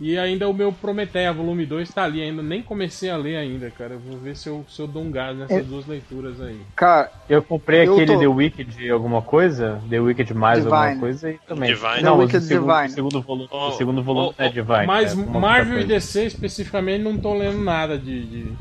E 0.00 0.18
ainda 0.18 0.48
o 0.48 0.52
meu 0.52 0.72
Prometeia, 0.72 1.32
volume 1.32 1.64
2, 1.64 1.88
tá 1.94 2.02
ali 2.02 2.20
ainda. 2.20 2.42
Nem 2.42 2.60
comecei 2.60 3.08
a 3.08 3.16
ler 3.16 3.36
ainda, 3.36 3.70
cara. 3.70 3.94
Eu 3.94 4.00
Vou 4.00 4.18
ver 4.18 4.36
se 4.36 4.48
eu, 4.48 4.66
se 4.68 4.82
eu 4.82 4.88
dou 4.88 5.00
um 5.04 5.10
gás 5.10 5.38
nessas 5.38 5.58
É. 5.58 5.62
duas 5.62 5.86
leituras 5.86 6.40
aí. 6.40 6.58
Cara, 6.74 7.12
Eu 7.28 7.40
comprei 7.40 7.86
Eu 7.86 7.92
aquele 7.92 8.12
tô- 8.12 8.18
The 8.18 8.26
Wicked 8.26 8.90
alguma 8.90 9.22
coisa, 9.22 9.80
The 9.88 10.00
Wicked 10.00 10.34
mais 10.34 10.58
Divine. 10.64 10.76
alguma 10.76 11.00
coisa 11.00 11.30
e 11.30 11.38
também. 11.46 11.72
Divine. 11.72 12.02
Não, 12.02 12.16
The 12.16 12.22
o 12.22 12.26
Wicked 12.26 12.44
segundo, 12.44 12.72
Divine. 12.72 12.88
o 12.88 12.94
segundo 12.94 13.22
volume, 13.22 13.48
Oh, 13.52 13.68
o 13.68 13.72
segundo 13.72 14.02
volume 14.02 14.34
é 14.36 14.48
Divine. 14.48 14.86
Mas 14.86 15.12
é, 15.12 15.16
Marvel 15.16 15.80
e. 15.80 15.84
DC 15.84 16.24
especificamente 16.26 17.02
não 17.02 17.16
tô 17.16 17.32
lendo 17.32 17.62
nada 17.62 17.96
de. 17.96 18.24
de, 18.26 18.52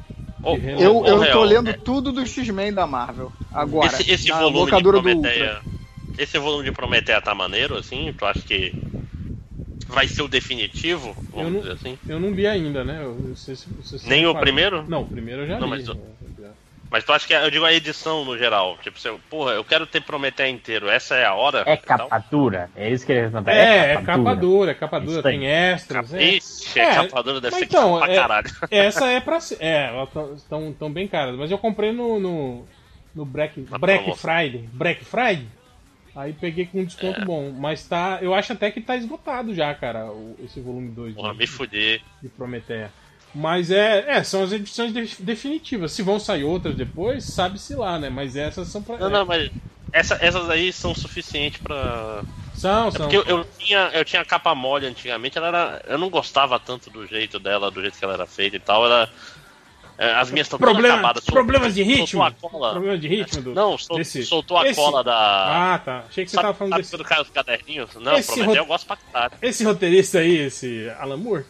reler. 0.43 0.79
eu, 0.81 1.03
eu 1.03 1.15
tô 1.17 1.19
Real, 1.23 1.43
lendo 1.43 1.73
tudo 1.79 2.11
do 2.11 2.23
X-Men 2.25 2.71
da 2.71 2.85
Marvel. 2.85 3.31
Agora, 3.51 3.87
esse, 3.87 4.11
esse 4.11 4.29
na 4.29 4.35
volume 4.35 4.53
de 4.53 4.59
locadora 4.65 4.97
do 4.97 5.01
Prometeia. 5.03 5.55
Ultra. 5.55 5.82
Esse 6.17 6.37
volume 6.37 6.63
de 6.63 6.71
Prometeia 6.71 7.21
tá 7.21 7.33
maneiro, 7.33 7.75
assim? 7.75 8.13
Tu 8.17 8.25
acha 8.25 8.45
que 8.45 8.73
vai 9.89 10.07
ser 10.07 10.21
o 10.21 10.27
definitivo? 10.27 11.09
Eu 11.33 11.37
Vamos 11.37 11.53
não, 11.53 11.59
dizer 11.61 11.73
assim. 11.73 11.97
eu 12.07 12.19
não 12.19 12.31
li 12.31 12.47
ainda, 12.47 12.83
né? 12.83 12.99
Eu, 13.03 13.29
eu 13.29 13.35
sei 13.35 13.55
se- 13.55 13.69
se 13.83 13.99
você 13.99 14.07
Nem 14.07 14.25
o 14.25 14.35
primeiro? 14.35 14.85
Não, 14.87 15.01
o 15.01 15.07
primeiro 15.07 15.41
eu 15.43 15.47
já 15.47 15.59
Não, 15.59 15.65
li. 15.67 15.69
mas 15.71 15.83
tu- 15.83 15.97
Mas 16.91 17.03
tu 17.03 17.11
acha 17.11 17.25
que. 17.25 17.33
Eu 17.33 17.49
digo 17.49 17.65
a 17.65 17.73
edição 17.73 18.23
no 18.23 18.37
geral. 18.37 18.77
Tipo, 18.83 18.99
eu, 19.07 19.19
porra, 19.27 19.53
eu 19.53 19.63
quero 19.63 19.87
ter 19.87 20.01
Prometeia 20.01 20.47
inteiro. 20.47 20.87
Essa 20.87 21.15
é 21.15 21.25
a 21.25 21.33
hora? 21.33 21.63
É 21.65 21.75
capa 21.75 22.23
dura, 22.29 22.69
é 22.75 22.91
isso 22.91 23.03
que 23.03 23.11
ele 23.11 23.21
perguntar. 23.31 23.51
É, 23.51 23.93
é 23.93 24.01
capa 24.03 24.35
dura, 24.35 24.71
é 24.71 24.75
capa 24.75 24.99
dura, 24.99 25.23
tem 25.23 25.47
extras. 25.47 26.13
é. 26.13 26.23
Ixi, 26.23 26.79
é 26.79 26.93
capa 26.93 27.23
dura, 27.23 27.41
deve 27.41 27.55
ser 27.55 27.65
então, 27.65 27.97
pra 27.97 28.11
é- 28.11 28.15
caralho. 28.15 28.51
Essa 28.69 29.07
é 29.07 29.19
pra 29.19 29.39
ser. 29.39 29.57
É, 29.59 29.87
elas 29.87 30.37
estão 30.37 30.71
tão 30.73 30.91
bem 30.91 31.07
caras. 31.07 31.35
Mas 31.35 31.49
eu 31.49 31.57
comprei 31.57 31.91
no. 31.91 32.19
no, 32.19 32.65
no 33.15 33.25
Black, 33.25 33.59
Black 33.61 34.03
promoção. 34.03 34.15
Friday. 34.15 34.69
Black 34.71 35.03
Friday? 35.03 35.47
Aí 36.15 36.31
peguei 36.33 36.65
com 36.67 36.81
um 36.81 36.85
desconto 36.85 37.21
É. 37.21 37.25
bom. 37.25 37.51
Mas 37.51 37.85
tá. 37.87 38.19
Eu 38.21 38.33
acho 38.35 38.53
até 38.53 38.69
que 38.71 38.79
tá 38.81 38.95
esgotado 38.95 39.53
já, 39.53 39.73
cara, 39.73 40.05
o- 40.11 40.35
esse 40.43 40.59
volume 40.59 40.89
2 40.91 41.15
Porra, 41.15 41.31
de, 41.33 41.37
me 41.39 41.47
fuder. 41.47 42.01
de 42.21 42.29
Prometeia. 42.29 42.91
Mas 43.33 43.71
é, 43.71 44.05
é, 44.17 44.23
são 44.23 44.43
as 44.43 44.51
edições 44.51 44.93
de- 44.93 45.21
definitivas. 45.23 45.91
Se 45.91 46.03
vão 46.03 46.19
sair 46.19 46.43
outras 46.43 46.75
depois, 46.75 47.23
sabe-se 47.23 47.73
lá, 47.73 47.97
né? 47.97 48.09
Mas 48.09 48.35
essas 48.35 48.67
são 48.67 48.83
pra. 48.83 48.97
Não, 48.97 49.09
não, 49.09 49.25
mas 49.25 49.49
essa- 49.91 50.17
essas 50.21 50.47
aí 50.51 50.71
são 50.71 50.93
suficientes 50.93 51.59
pra. 51.59 52.21
São, 52.53 52.89
É 52.89 52.91
são. 52.91 53.01
porque 53.09 53.17
eu, 53.17 53.23
eu 53.23 53.43
tinha, 53.57 53.89
eu 53.91 54.05
tinha 54.05 54.23
capa 54.23 54.53
mole 54.53 54.85
antigamente, 54.85 55.35
ela 55.37 55.47
era. 55.47 55.81
Eu 55.87 55.97
não 55.97 56.11
gostava 56.11 56.59
tanto 56.59 56.91
do 56.91 57.07
jeito 57.07 57.39
dela, 57.39 57.71
do 57.71 57.81
jeito 57.81 57.97
que 57.97 58.05
ela 58.05 58.13
era 58.13 58.27
feita 58.27 58.55
e 58.55 58.59
tal. 58.59 58.85
Ela, 58.85 59.03
é, 59.05 59.09
as 59.97 60.31
minhas 60.31 60.47
estão 60.47 60.57
todas 60.59 60.73
Problema- 60.73 60.95
acabadas. 60.95 61.23
Problemas 61.25 61.73
de 61.75 61.81
soltou 61.83 61.99
ritmo? 62.01 62.23
a 62.23 62.31
cola. 62.31 62.71
Problemas 62.71 62.99
de 63.01 63.07
ritmo 63.07 63.41
do- 63.41 63.53
Não, 63.53 63.77
sol- 63.77 63.97
desse- 63.97 64.23
soltou 64.25 64.57
a 64.57 64.65
esse- 64.67 64.75
cola 64.75 65.03
da. 65.03 65.73
Ah, 65.75 65.79
tá. 65.79 66.03
Achei 66.09 66.25
que 66.25 66.31
você 66.31 66.35
sabe, 66.35 66.47
tava 66.47 66.57
falando 66.57 66.71
sabe 66.71 66.81
desse- 66.81 66.95
quando 66.97 67.05
cai 67.07 67.21
os 67.21 67.29
caderninhos? 67.29 67.89
Não, 67.95 68.17
Esse 68.17 68.27
Prometeu 68.31 68.53
ro- 68.55 68.59
eu 68.61 68.65
gosto 68.65 68.87
pra 68.87 68.97
caralho. 68.97 69.33
Esse 69.41 69.63
roteirista 69.63 70.19
aí, 70.19 70.37
esse 70.37 70.89
Alan 70.99 71.17
Moore, 71.17 71.45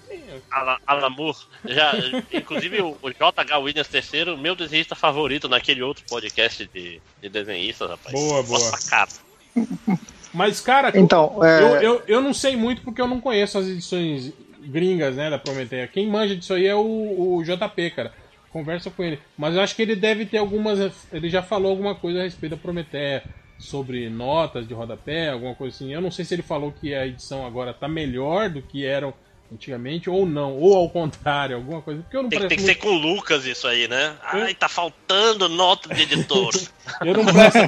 Alan, 0.52 0.78
Alan 0.86 1.10
Moore, 1.10 1.38
já, 1.66 1.94
inclusive 2.34 2.82
o, 2.82 2.98
o 3.02 3.10
J.H. 3.12 3.58
Williams 3.60 3.90
III, 3.94 4.36
meu 4.38 4.56
desenhista 4.56 4.96
favorito 4.96 5.48
naquele 5.48 5.82
outro 5.82 6.04
podcast 6.10 6.70
de, 6.74 7.02
de 7.22 7.30
desenhistas, 7.30 7.90
rapaz. 7.90 8.12
Boa, 8.14 8.42
Gosto 8.44 8.70
boa. 8.70 8.72
pra 8.72 8.90
caralho. 8.90 10.00
Mas, 10.34 10.60
cara, 10.60 10.92
Então, 10.96 11.40
é- 11.46 11.62
eu, 11.62 11.76
eu, 11.82 12.04
eu 12.08 12.22
não 12.22 12.34
sei 12.34 12.56
muito 12.56 12.82
porque 12.82 13.00
eu 13.00 13.08
não 13.08 13.22
conheço 13.22 13.58
as 13.58 13.68
edições 13.68 14.34
gringas, 14.66 15.16
né, 15.16 15.30
da 15.30 15.38
Prometeia. 15.38 15.88
Quem 15.88 16.08
manja 16.08 16.36
disso 16.36 16.54
aí 16.54 16.66
é 16.66 16.74
o, 16.76 17.36
o 17.38 17.44
JP, 17.44 17.92
cara. 17.92 18.14
Conversa 18.54 18.92
com 18.92 19.04
ele. 19.04 19.20
Mas 19.36 19.56
eu 19.56 19.62
acho 19.62 19.76
que 19.76 19.82
ele 19.82 19.96
deve 19.96 20.26
ter 20.26 20.38
algumas. 20.38 21.08
Ele 21.12 21.28
já 21.28 21.42
falou 21.42 21.72
alguma 21.72 21.96
coisa 21.96 22.20
a 22.20 22.24
respeito 22.24 22.56
da 22.56 22.62
Prometeia. 22.62 23.24
Sobre 23.60 24.10
notas 24.10 24.68
de 24.68 24.74
rodapé, 24.74 25.30
alguma 25.30 25.56
coisa 25.56 25.76
assim. 25.76 25.94
Eu 25.94 26.02
não 26.02 26.12
sei 26.12 26.26
se 26.26 26.34
ele 26.34 26.42
falou 26.42 26.72
que 26.72 26.94
a 26.94 27.08
edição 27.08 27.46
agora 27.46 27.74
tá 27.74 27.88
melhor 27.88 28.50
do 28.50 28.62
que 28.62 28.86
eram 28.86 29.14
antigamente, 29.54 30.10
ou 30.10 30.26
não, 30.26 30.58
ou 30.58 30.76
ao 30.76 30.90
contrário, 30.90 31.56
alguma 31.56 31.82
coisa. 31.82 32.02
Porque 32.02 32.18
eu 32.18 32.24
não 32.24 32.30
Tem, 32.30 32.40
tem 32.40 32.50
que 32.50 32.56
muito- 32.58 32.68
ser 32.68 32.76
com 32.76 32.88
o 32.90 32.98
Lucas 32.98 33.46
isso 33.46 33.68
aí, 33.68 33.88
né? 33.88 34.16
Ai, 34.24 34.54
tá 34.56 34.68
faltando 34.68 35.48
nota 35.48 35.94
de 35.94 36.02
editor. 36.04 36.52
Eu 37.06 37.14
não 37.14 37.26
presto. 37.26 37.60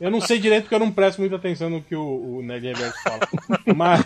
Eu 0.00 0.10
não 0.10 0.20
sei 0.20 0.38
direito 0.38 0.64
porque 0.64 0.74
eu 0.74 0.78
não 0.78 0.90
presto 0.90 1.18
muita 1.20 1.36
atenção 1.36 1.68
no 1.68 1.82
que 1.82 1.94
o, 1.96 2.38
o 2.38 2.42
Ned 2.42 2.64
Reverso 2.66 2.96
fala. 3.02 3.20
Mas. 3.74 4.00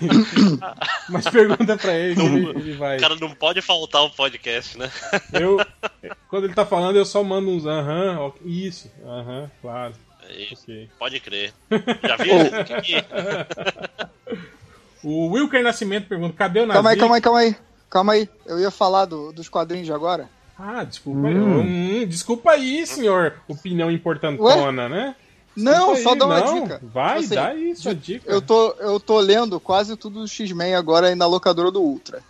Mas 1.08 1.28
pergunta 1.28 1.76
pra 1.76 1.94
ele, 1.94 2.14
que 2.14 2.20
ele, 2.22 2.48
ele 2.50 2.72
vai. 2.74 2.96
O 2.96 3.00
cara 3.00 3.16
não 3.16 3.30
pode 3.30 3.60
faltar 3.62 4.02
o 4.02 4.10
podcast, 4.10 4.78
né? 4.78 4.90
Eu. 5.32 5.58
Quando 6.28 6.44
ele 6.44 6.54
tá 6.54 6.64
falando, 6.66 6.96
eu 6.96 7.04
só 7.04 7.22
mando 7.22 7.50
uns 7.50 7.66
aham, 7.66 8.18
ok, 8.20 8.42
isso, 8.46 8.90
aham, 9.04 9.50
claro. 9.62 9.94
É 10.28 10.42
isso. 10.52 10.64
Ok. 10.64 10.88
Pode 10.98 11.20
crer. 11.20 11.52
Já 12.02 12.16
viu? 12.16 12.36
O 15.08 15.28
Wilker 15.32 15.62
Nascimento 15.62 16.08
pergunta: 16.08 16.34
cadê 16.36 16.60
o 16.60 16.66
Nazi? 16.66 16.74
Calma 16.74 16.90
aí, 16.90 16.96
calma 16.98 17.14
aí, 17.16 17.20
calma 17.20 17.38
aí. 17.40 17.56
Calma 17.88 18.12
aí. 18.14 18.28
Eu 18.44 18.58
ia 18.58 18.70
falar 18.72 19.04
do- 19.04 19.32
dos 19.32 19.48
quadrinhos 19.48 19.86
de 19.86 19.92
agora. 19.92 20.28
Ah, 20.58 20.82
desculpa 20.82 21.28
aí. 21.28 21.34
Hum, 21.36 22.06
desculpa 22.08 22.50
aí, 22.50 22.84
senhor. 22.86 23.34
Opinião 23.46 23.90
importantona, 23.90 24.88
né? 24.88 25.14
Não, 25.54 25.94
Desculpa 25.94 26.00
só 26.02 26.10
aí, 26.12 26.18
dá 26.18 26.26
uma 26.26 26.40
não. 26.40 26.62
dica. 26.62 26.80
Vai, 26.82 27.18
Assim, 27.18 27.34
dá 27.34 27.46
aí 27.48 27.76
sua 27.76 27.94
dica. 27.94 28.30
Eu 28.30 28.42
tô, 28.42 28.72
eu 28.80 28.98
tô 29.00 29.18
lendo 29.20 29.58
quase 29.60 29.96
tudo 29.96 30.20
do 30.20 30.28
X-Men 30.28 30.74
agora 30.74 31.06
aí 31.08 31.14
na 31.14 31.26
locadora 31.26 31.70
do 31.70 31.80
Ultra. 31.80 32.20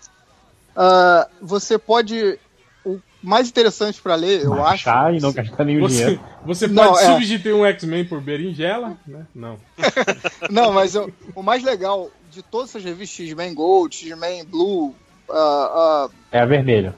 Ah, 0.77 1.27
você 1.41 1.79
pode. 1.79 2.39
O 2.85 3.01
mais 3.23 3.49
interessante 3.49 4.01
pra 4.01 4.15
ler, 4.15 4.45
eu 4.45 4.53
acho. 4.65 4.89
Achar 4.89 5.13
e 5.15 5.19
não 5.21 5.33
gastar 5.33 5.65
nenhum 5.65 5.81
Você, 5.89 5.97
dinheiro. 6.05 6.21
você 6.45 6.67
Não, 6.69 6.93
pode 6.93 7.05
é. 7.05 7.07
substituir 7.13 7.53
um 7.55 7.65
X-Men 7.65 8.05
por 8.05 8.21
berinjela, 8.21 8.97
né? 9.07 9.27
Não. 9.35 9.59
Não, 10.51 10.73
mas 10.73 10.95
eu- 10.95 11.13
o 11.35 11.43
mais 11.43 11.65
legal 11.65 12.11
de 12.37 12.43
todas 12.43 12.71
essas 12.71 12.85
revistas 12.85 13.27
X-Men 13.27 13.55
Gold, 13.55 13.95
X-Men 13.97 14.45
Blue, 14.45 14.95
ah, 15.31 16.07
ah, 16.09 16.11
É 16.31 16.41
a 16.41 16.47
vermelha. 16.47 16.95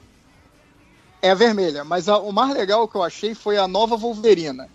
é 1.21 1.31
a 1.31 1.35
vermelha. 1.35 1.83
Mas 1.83 2.07
a- 2.09 2.17
o 2.19 2.31
mais 2.31 2.53
legal 2.53 2.87
que 2.87 2.95
eu 2.95 3.03
achei 3.03 3.33
foi 3.33 3.57
a 3.57 3.67
nova 3.67 3.95
Wolverina. 3.97 4.69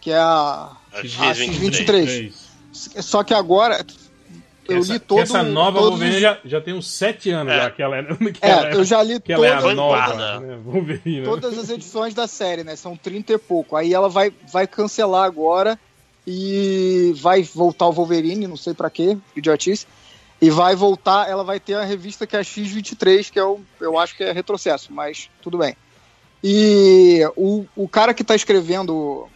Que 0.00 0.10
é 0.10 0.16
a, 0.18 0.70
A 0.92 0.98
a 0.98 1.02
X23. 1.02 2.32
X23. 2.72 3.02
Só 3.02 3.22
que 3.24 3.34
agora 3.34 3.84
eu 4.68 4.78
essa, 4.78 4.92
li 4.92 4.98
todo 5.00 5.20
essa 5.20 5.42
nova 5.42 5.78
todos 5.78 5.90
Wolverine 5.98 6.20
já, 6.20 6.38
já 6.44 6.60
tem 6.60 6.74
uns 6.74 6.88
7 6.90 7.30
anos 7.30 7.52
já 7.54 7.70
que 7.70 7.82
ela 7.82 7.96
é. 7.98 8.02
Que 8.32 8.38
É, 8.44 8.50
ela 8.50 8.70
eu 8.70 8.84
já 8.84 9.02
li 9.02 9.20
que 9.20 9.32
ela 9.32 9.46
é 9.46 9.74
nova 9.74 10.40
né, 10.40 10.58
Wolverine. 10.64 11.24
todas 11.24 11.58
as 11.58 11.68
edições 11.70 12.14
da 12.14 12.26
série, 12.26 12.62
né? 12.64 12.76
São 12.76 12.96
30 12.96 13.32
e 13.32 13.38
pouco. 13.38 13.74
Aí 13.76 13.92
ela 13.92 14.08
vai, 14.08 14.32
vai 14.52 14.66
cancelar 14.66 15.24
agora 15.24 15.78
e 16.30 17.14
vai 17.16 17.42
voltar 17.42 17.86
o 17.86 17.92
Wolverine, 17.92 18.46
não 18.46 18.56
sei 18.56 18.74
pra 18.74 18.90
quê, 18.90 19.16
idiotice. 19.34 19.86
E 20.40 20.50
vai 20.50 20.76
voltar, 20.76 21.26
ela 21.28 21.42
vai 21.42 21.58
ter 21.58 21.74
a 21.74 21.84
revista 21.84 22.26
que 22.26 22.36
é 22.36 22.40
a 22.40 22.42
X23, 22.42 23.30
que 23.30 23.38
é 23.38 23.44
o, 23.44 23.60
eu 23.80 23.98
acho 23.98 24.14
que 24.14 24.22
é 24.22 24.30
retrocesso, 24.30 24.92
mas 24.92 25.30
tudo 25.40 25.56
bem. 25.56 25.74
E 26.44 27.22
o, 27.34 27.64
o 27.74 27.88
cara 27.88 28.12
que 28.12 28.22
tá 28.22 28.36
escrevendo, 28.36 29.26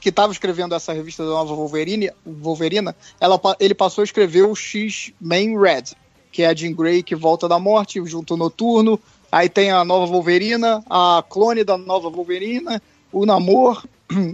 que 0.00 0.10
tava 0.10 0.32
escrevendo 0.32 0.74
essa 0.74 0.94
revista 0.94 1.22
da 1.22 1.30
nova 1.30 1.54
Wolverine, 1.54 2.10
Wolverina, 2.24 2.96
ela, 3.20 3.38
ele 3.60 3.74
passou 3.74 4.00
a 4.00 4.06
escrever 4.06 4.46
o 4.46 4.56
X-Men 4.56 5.60
Red, 5.60 5.94
que 6.32 6.42
é 6.42 6.46
a 6.46 6.54
Jean 6.54 6.72
Grey 6.72 7.02
que 7.02 7.14
volta 7.14 7.46
da 7.46 7.58
morte, 7.58 8.02
junto 8.06 8.38
Noturno, 8.38 8.98
Aí 9.30 9.48
tem 9.48 9.70
a 9.70 9.84
nova 9.84 10.10
Wolverina, 10.10 10.82
a 10.88 11.22
clone 11.28 11.62
da 11.62 11.76
nova 11.76 12.08
Wolverina, 12.08 12.80
o 13.12 13.26
Namor 13.26 13.84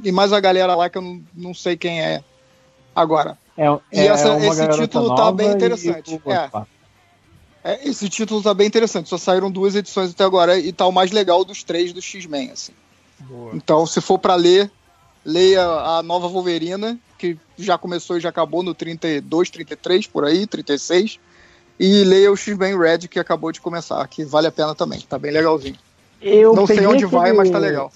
e 0.03 0.13
mais 0.13 0.33
a 0.33 0.41
galera 0.41 0.75
lá 0.75 0.89
que 0.89 0.99
eu 0.99 1.03
não, 1.03 1.23
não 1.35 1.55
sei 1.55 1.77
quem 1.77 2.01
é 2.03 2.23
agora. 2.95 3.37
É, 3.57 3.67
E 3.67 4.01
é 4.01 4.07
essa- 4.07 4.37
esse 4.39 4.69
título 4.69 5.15
tá 5.15 5.33
bem 5.33 5.49
e 5.49 5.53
interessante. 5.53 6.21
o- 6.25 6.33
É. 6.33 6.51
É, 7.63 7.89
esse 7.89 8.09
título 8.09 8.43
tá 8.43 8.53
bem 8.53 8.67
interessante. 8.67 9.09
Só 9.09 9.17
saíram 9.17 9.51
duas 9.51 9.75
edições 9.75 10.11
até 10.11 10.23
agora 10.25 10.59
e 10.59 10.73
tá 10.73 10.87
o 10.87 10.93
mais 10.93 11.11
legal 11.11 11.45
dos 11.45 11.63
três 11.63 11.93
do 11.93 12.03
X-Men, 12.03 12.51
assim. 12.51 12.73
Então, 13.55 13.87
se 13.87 14.01
for 14.03 14.19
pra 14.19 14.35
ler, 14.35 14.71
leia 15.25 15.65
a 15.65 16.03
nova 16.03 16.29
Wolverina, 16.29 16.99
que 17.17 17.39
já 17.59 17.79
começou 17.79 18.19
e 18.19 18.21
já 18.21 18.29
acabou 18.29 18.63
no 18.63 18.75
32, 18.75 19.49
33, 19.51 20.07
por 20.07 20.25
aí, 20.27 20.47
36. 20.47 21.19
E 21.81 22.05
leia 22.05 22.31
o 22.31 22.37
X-Men 22.37 22.79
Red, 22.79 23.09
que 23.09 23.19
acabou 23.19 23.51
de 23.51 23.61
começar, 23.61 24.07
que 24.09 24.25
vale 24.25 24.47
a 24.47 24.53
pena 24.53 24.75
também. 24.75 25.01
Tá 25.01 25.19
bem 25.19 25.33
legalzinho. 25.33 25.79
Eu 26.21 26.55
Não 26.55 26.67
sei 26.67 26.87
onde 26.87 27.07
vai, 27.07 27.33
mas 27.33 27.51
tá 27.51 27.59
legal. 27.59 27.91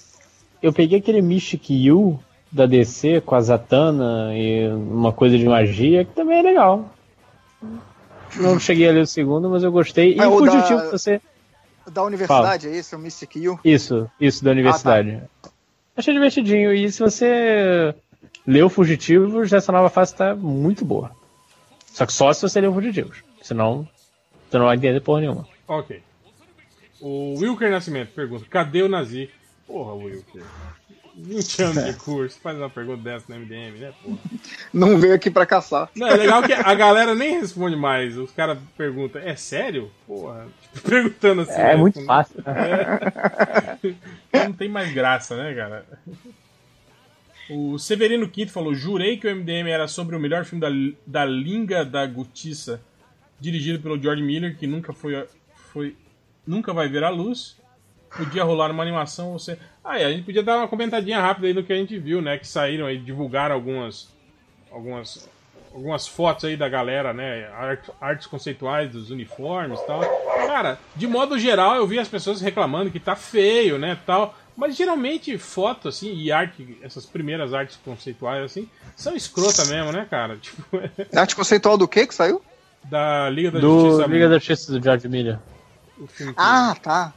Eu 0.61 0.73
peguei 0.73 0.99
aquele 0.99 1.21
Mystic 1.21 1.69
You 1.69 2.19
da 2.51 2.65
DC 2.65 3.21
com 3.21 3.35
a 3.35 3.41
Zatanna 3.41 4.31
e 4.35 4.67
uma 4.69 5.13
coisa 5.13 5.37
de 5.37 5.45
magia 5.45 6.03
que 6.03 6.13
também 6.13 6.39
é 6.39 6.41
legal. 6.41 6.89
Não 8.35 8.59
cheguei 8.59 8.87
a 8.89 8.91
ler 8.91 9.01
o 9.01 9.07
segundo, 9.07 9.49
mas 9.49 9.63
eu 9.63 9.71
gostei. 9.71 10.15
E 10.15 10.19
É, 10.19 10.27
o 10.27 10.35
o 10.35 10.45
da- 10.45 10.51
Fugitivo 10.51 10.91
você. 10.91 11.21
Da 11.91 12.03
universidade, 12.03 12.67
é 12.67 12.75
esse? 12.75 12.95
O 12.95 12.99
Mystic 12.99 13.35
You? 13.37 13.59
Isso, 13.65 14.09
isso 14.21 14.43
da 14.43 14.51
universidade. 14.51 15.21
Achei 15.97 16.13
divertidinho. 16.13 16.71
E 16.73 16.91
se 16.91 16.99
você 16.99 17.95
leu 18.45 18.69
Fugitivos, 18.69 19.51
essa 19.51 19.71
nova 19.71 19.89
fase 19.89 20.13
tá 20.15 20.35
muito 20.35 20.85
boa. 20.85 21.11
Só 21.87 22.05
que 22.05 22.13
só 22.13 22.31
se 22.31 22.41
você 22.43 22.61
leu 22.61 22.71
Fugitivos. 22.73 23.23
Senão, 23.41 23.87
você 24.49 24.57
não 24.59 24.65
vai 24.67 24.75
entender 24.75 24.99
porra 24.99 25.21
nenhuma. 25.21 25.47
Ok. 25.67 26.01
O 27.01 27.35
Wilker 27.39 27.71
Nascimento 27.71 28.09
pergunta: 28.13 28.45
cadê 28.49 28.83
o 28.83 28.89
Nazi? 28.89 29.29
Porra, 29.69 29.93
Wilker. 29.93 30.43
20 31.15 31.61
anos 31.61 31.85
de 31.85 31.93
curso, 31.93 32.39
faz 32.39 32.57
uma 32.57 32.69
pergunta 32.69 33.03
dessa 33.03 33.25
no 33.29 33.39
MDM, 33.39 33.77
né, 33.77 33.93
pô? 34.01 34.17
Não 34.73 34.97
veio 34.97 35.13
aqui 35.13 35.29
pra 35.29 35.45
caçar. 35.45 35.89
Não, 35.95 36.07
é 36.07 36.15
legal 36.15 36.41
que 36.41 36.53
a 36.53 36.73
galera 36.73 37.13
nem 37.13 37.39
responde 37.39 37.75
mais. 37.75 38.17
Os 38.17 38.31
caras 38.31 38.57
perguntam, 38.75 39.21
é 39.21 39.35
sério? 39.35 39.91
Porra, 40.07 40.47
tipo, 40.73 40.81
perguntando 40.89 41.41
assim. 41.41 41.59
É 41.59 41.67
né? 41.67 41.75
muito 41.75 42.03
fácil. 42.03 42.41
É. 42.47 43.77
Não 44.45 44.53
tem 44.53 44.69
mais 44.69 44.91
graça, 44.91 45.35
né, 45.35 45.53
cara? 45.53 45.85
O 47.49 47.77
Severino 47.77 48.27
Quinto 48.27 48.51
falou: 48.51 48.73
Jurei 48.73 49.17
que 49.17 49.27
o 49.27 49.35
MDM 49.35 49.69
era 49.69 49.87
sobre 49.87 50.15
o 50.15 50.19
melhor 50.19 50.45
filme 50.45 50.61
da, 50.61 50.69
da 51.05 51.25
Linga 51.25 51.85
da 51.85 52.07
Gutiça, 52.07 52.81
dirigido 53.39 53.79
pelo 53.79 54.01
George 54.01 54.23
Miller, 54.23 54.57
que 54.57 54.65
nunca 54.65 54.93
foi, 54.93 55.27
foi 55.73 55.95
nunca 56.47 56.73
vai 56.73 56.87
ver 56.87 57.03
a 57.03 57.09
luz. 57.09 57.58
Podia 58.15 58.43
rolar 58.43 58.71
uma 58.71 58.83
animação. 58.83 59.33
Você... 59.33 59.57
Ah, 59.83 59.99
é, 59.99 60.05
a 60.05 60.11
gente 60.11 60.23
podia 60.23 60.43
dar 60.43 60.57
uma 60.57 60.67
comentadinha 60.67 61.19
rápida 61.19 61.47
aí 61.47 61.53
do 61.53 61.63
que 61.63 61.73
a 61.73 61.75
gente 61.75 61.97
viu, 61.97 62.21
né? 62.21 62.37
Que 62.37 62.47
saíram 62.47 62.85
aí, 62.85 62.97
divulgaram 62.97 63.55
algumas. 63.55 64.09
algumas 64.71 65.29
algumas 65.71 66.07
fotos 66.07 66.45
aí 66.45 66.57
da 66.57 66.67
galera, 66.67 67.13
né? 67.13 67.47
Art, 67.53 67.89
artes 68.01 68.25
conceituais 68.25 68.91
dos 68.91 69.11
uniformes 69.11 69.79
e 69.79 69.85
tal. 69.85 70.01
Cara, 70.47 70.79
de 70.95 71.05
modo 71.05 71.37
geral, 71.37 71.75
eu 71.75 71.85
vi 71.85 71.99
as 71.99 72.07
pessoas 72.07 72.41
reclamando 72.41 72.89
que 72.89 72.99
tá 72.99 73.15
feio, 73.15 73.77
né? 73.77 73.97
Tal. 74.03 74.35
Mas 74.57 74.75
geralmente 74.75 75.37
foto, 75.37 75.87
assim, 75.87 76.13
e 76.15 76.31
arte, 76.31 76.77
essas 76.81 77.05
primeiras 77.05 77.53
artes 77.53 77.77
conceituais, 77.85 78.43
assim, 78.43 78.67
são 78.95 79.15
escrota 79.15 79.63
mesmo, 79.65 79.91
né, 79.91 80.07
cara? 80.09 80.37
Tipo, 80.41 80.63
Arte 81.15 81.35
conceitual 81.35 81.77
do 81.77 81.87
que 81.87 82.07
que 82.07 82.15
saiu? 82.15 82.41
da 82.83 83.29
Liga 83.29 83.51
da 83.51 83.59
Do 83.59 83.79
Justiça. 83.81 84.07
Liga 84.07 84.29
da 84.29 84.35
Justiça 84.35 84.71
do 84.71 84.83
George 84.83 85.07
Miller. 85.07 85.39
Ah, 86.37 86.75
tá. 86.81 87.13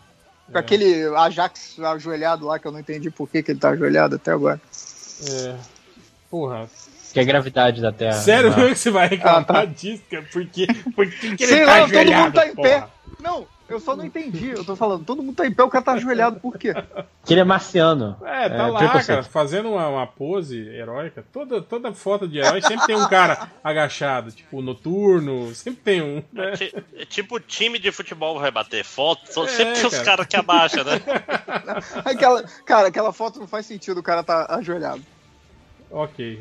É. 0.48 0.52
Com 0.52 0.58
aquele 0.58 1.04
Ajax 1.16 1.78
ajoelhado 1.78 2.46
lá, 2.46 2.58
que 2.58 2.66
eu 2.66 2.72
não 2.72 2.80
entendi 2.80 3.10
por 3.10 3.28
que, 3.28 3.42
que 3.42 3.52
ele 3.52 3.58
tá 3.60 3.70
ajoelhado 3.70 4.16
até 4.16 4.32
agora. 4.32 4.60
É. 5.30 5.54
Porra. 6.30 6.68
Que 7.12 7.18
é 7.20 7.22
a 7.22 7.26
gravidade 7.26 7.80
da 7.82 7.92
Terra. 7.92 8.14
Sério 8.14 8.54
mesmo 8.56 8.70
que 8.72 8.78
você 8.78 8.90
vai 8.90 9.06
reclamar 9.08 9.40
Ah, 9.42 9.44
tá. 9.44 9.64
disso, 9.66 10.02
cara? 10.10 10.24
Por 10.32 10.46
quê? 10.46 10.66
Por 10.94 11.06
que, 11.10 11.36
que 11.36 11.44
ele 11.44 11.52
Sei 11.52 11.64
tá 11.64 11.66
lá, 11.66 11.80
todo 11.80 11.88
mundo 11.88 11.96
ajoelhado, 11.98 12.34
tá 12.34 12.46
em 12.46 12.54
porra? 12.54 12.68
pé. 12.68 12.86
Não, 13.20 13.46
eu 13.72 13.80
só 13.80 13.96
não 13.96 14.04
entendi. 14.04 14.50
Eu 14.50 14.64
tô 14.64 14.76
falando, 14.76 15.04
todo 15.04 15.22
mundo 15.22 15.34
tá 15.36 15.46
em 15.46 15.52
pé, 15.52 15.62
o 15.62 15.68
cara 15.68 15.84
tá 15.84 15.92
ajoelhado 15.92 16.38
por 16.40 16.58
quê? 16.58 16.72
Que 17.24 17.34
ele 17.34 17.40
é 17.40 17.44
marciano. 17.44 18.16
É, 18.24 18.48
tá 18.48 18.66
lá, 18.66 18.78
preconceito. 18.78 19.06
cara, 19.06 19.22
fazendo 19.22 19.70
uma, 19.70 19.88
uma 19.88 20.06
pose 20.06 20.58
heróica. 20.68 21.24
Toda, 21.32 21.60
toda 21.62 21.92
foto 21.92 22.26
de 22.28 22.38
herói 22.38 22.60
sempre 22.62 22.86
tem 22.86 22.96
um 22.96 23.08
cara 23.08 23.48
agachado, 23.62 24.30
tipo, 24.32 24.60
noturno, 24.60 25.54
sempre 25.54 25.80
tem 25.82 26.02
um. 26.02 26.22
né? 26.32 26.52
É, 26.96 27.02
é 27.02 27.04
tipo 27.06 27.38
time 27.40 27.78
de 27.78 27.90
futebol 27.92 28.38
vai 28.38 28.50
bater 28.50 28.84
foto, 28.84 29.32
só- 29.32 29.44
É, 29.44 29.48
sempre 29.48 29.74
tem 29.74 29.86
os 29.86 29.92
cara. 29.94 30.04
caras 30.04 30.26
que 30.26 30.36
abaixam, 30.36 30.84
né? 30.84 31.00
Aquela, 32.04 32.42
cara, 32.64 32.88
aquela 32.88 33.12
foto 33.12 33.40
não 33.40 33.46
faz 33.46 33.66
sentido, 33.66 33.98
o 33.98 34.02
cara 34.02 34.22
tá 34.22 34.46
ajoelhado. 34.50 35.02
Ok. 35.90 36.40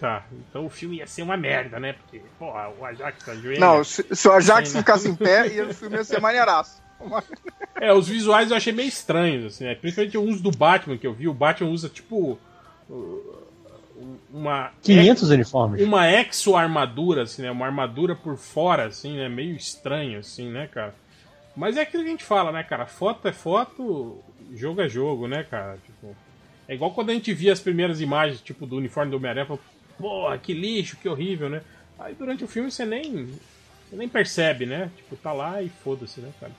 Tá, 0.00 0.24
então 0.48 0.64
o 0.64 0.70
filme 0.70 0.96
ia 0.96 1.06
ser 1.06 1.20
uma 1.20 1.36
merda, 1.36 1.78
né? 1.78 1.92
Porque, 1.92 2.22
porra, 2.38 2.70
o 2.70 2.82
Ajax 2.86 3.28
ajoelha. 3.28 3.60
Não, 3.60 3.84
se, 3.84 4.02
se 4.10 4.26
o 4.26 4.32
Ajax 4.32 4.70
Sim, 4.70 4.76
né? 4.76 4.80
ficasse 4.80 5.08
em 5.08 5.14
pé, 5.14 5.46
ia, 5.46 5.66
o 5.66 5.74
filme 5.74 5.96
ia 5.96 6.04
ser 6.04 6.20
maneiraço. 6.20 6.80
É, 7.80 7.94
os 7.94 8.08
visuais 8.08 8.50
eu 8.50 8.56
achei 8.58 8.74
meio 8.74 8.88
estranhos, 8.88 9.46
assim, 9.46 9.64
né? 9.64 9.74
Principalmente 9.74 10.18
uns 10.18 10.38
do 10.42 10.50
Batman 10.50 10.98
que 10.98 11.06
eu 11.06 11.14
vi. 11.14 11.28
O 11.28 11.32
Batman 11.32 11.70
usa, 11.70 11.88
tipo. 11.88 12.38
uh, 12.90 13.38
Uma. 14.30 14.70
500 14.82 15.30
uniformes. 15.30 15.82
Uma 15.82 16.06
exo-armadura, 16.06 17.22
assim, 17.22 17.40
né? 17.40 17.50
Uma 17.50 17.64
armadura 17.64 18.14
por 18.14 18.36
fora, 18.36 18.84
assim, 18.84 19.16
né? 19.16 19.30
Meio 19.30 19.56
estranho, 19.56 20.18
assim, 20.18 20.50
né, 20.50 20.66
cara? 20.66 20.94
Mas 21.56 21.78
é 21.78 21.80
aquilo 21.82 22.02
que 22.02 22.08
a 22.10 22.12
gente 22.12 22.24
fala, 22.24 22.52
né, 22.52 22.62
cara? 22.62 22.84
Foto 22.84 23.26
é 23.26 23.32
foto, 23.32 24.18
jogo 24.52 24.82
é 24.82 24.88
jogo, 24.88 25.26
né, 25.26 25.42
cara? 25.42 25.78
Tipo, 25.78 26.14
é 26.68 26.74
igual 26.74 26.92
quando 26.92 27.10
a 27.10 27.14
gente 27.14 27.32
via 27.32 27.52
as 27.52 27.60
primeiras 27.60 28.02
imagens, 28.02 28.42
tipo, 28.42 28.66
do 28.66 28.76
uniforme 28.76 29.10
do 29.10 29.16
Homem-Aranha, 29.16 29.46
porra, 30.00 30.38
que 30.38 30.52
lixo, 30.52 30.96
que 30.96 31.08
horrível, 31.08 31.48
né? 31.48 31.62
Aí 31.98 32.14
durante 32.14 32.42
o 32.42 32.48
filme 32.48 32.70
você 32.70 32.84
nem, 32.84 33.26
você 33.88 33.96
nem 33.96 34.08
percebe, 34.08 34.66
né? 34.66 34.90
Tipo, 34.96 35.16
tá 35.16 35.32
lá 35.32 35.62
e 35.62 35.68
foda-se, 35.68 36.20
né, 36.20 36.30
cara? 36.40 36.52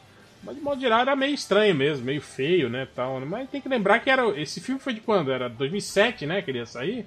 Mas 0.43 0.55
de 0.55 0.61
modo 0.61 0.81
geral 0.81 1.01
era 1.01 1.15
meio 1.15 1.33
estranho 1.33 1.75
mesmo, 1.75 2.05
meio 2.05 2.21
feio, 2.21 2.69
né, 2.69 2.87
tal. 2.95 3.19
né? 3.19 3.25
Mas 3.29 3.49
tem 3.49 3.61
que 3.61 3.69
lembrar 3.69 3.99
que 3.99 4.09
era 4.09 4.27
esse 4.39 4.59
filme 4.59 4.79
foi 4.79 4.93
de 4.93 5.01
quando? 5.01 5.31
Era 5.31 5.47
2007, 5.47 6.25
né, 6.25 6.41
que 6.41 6.51
ele 6.51 6.59
ia 6.59 6.65
sair? 6.65 7.05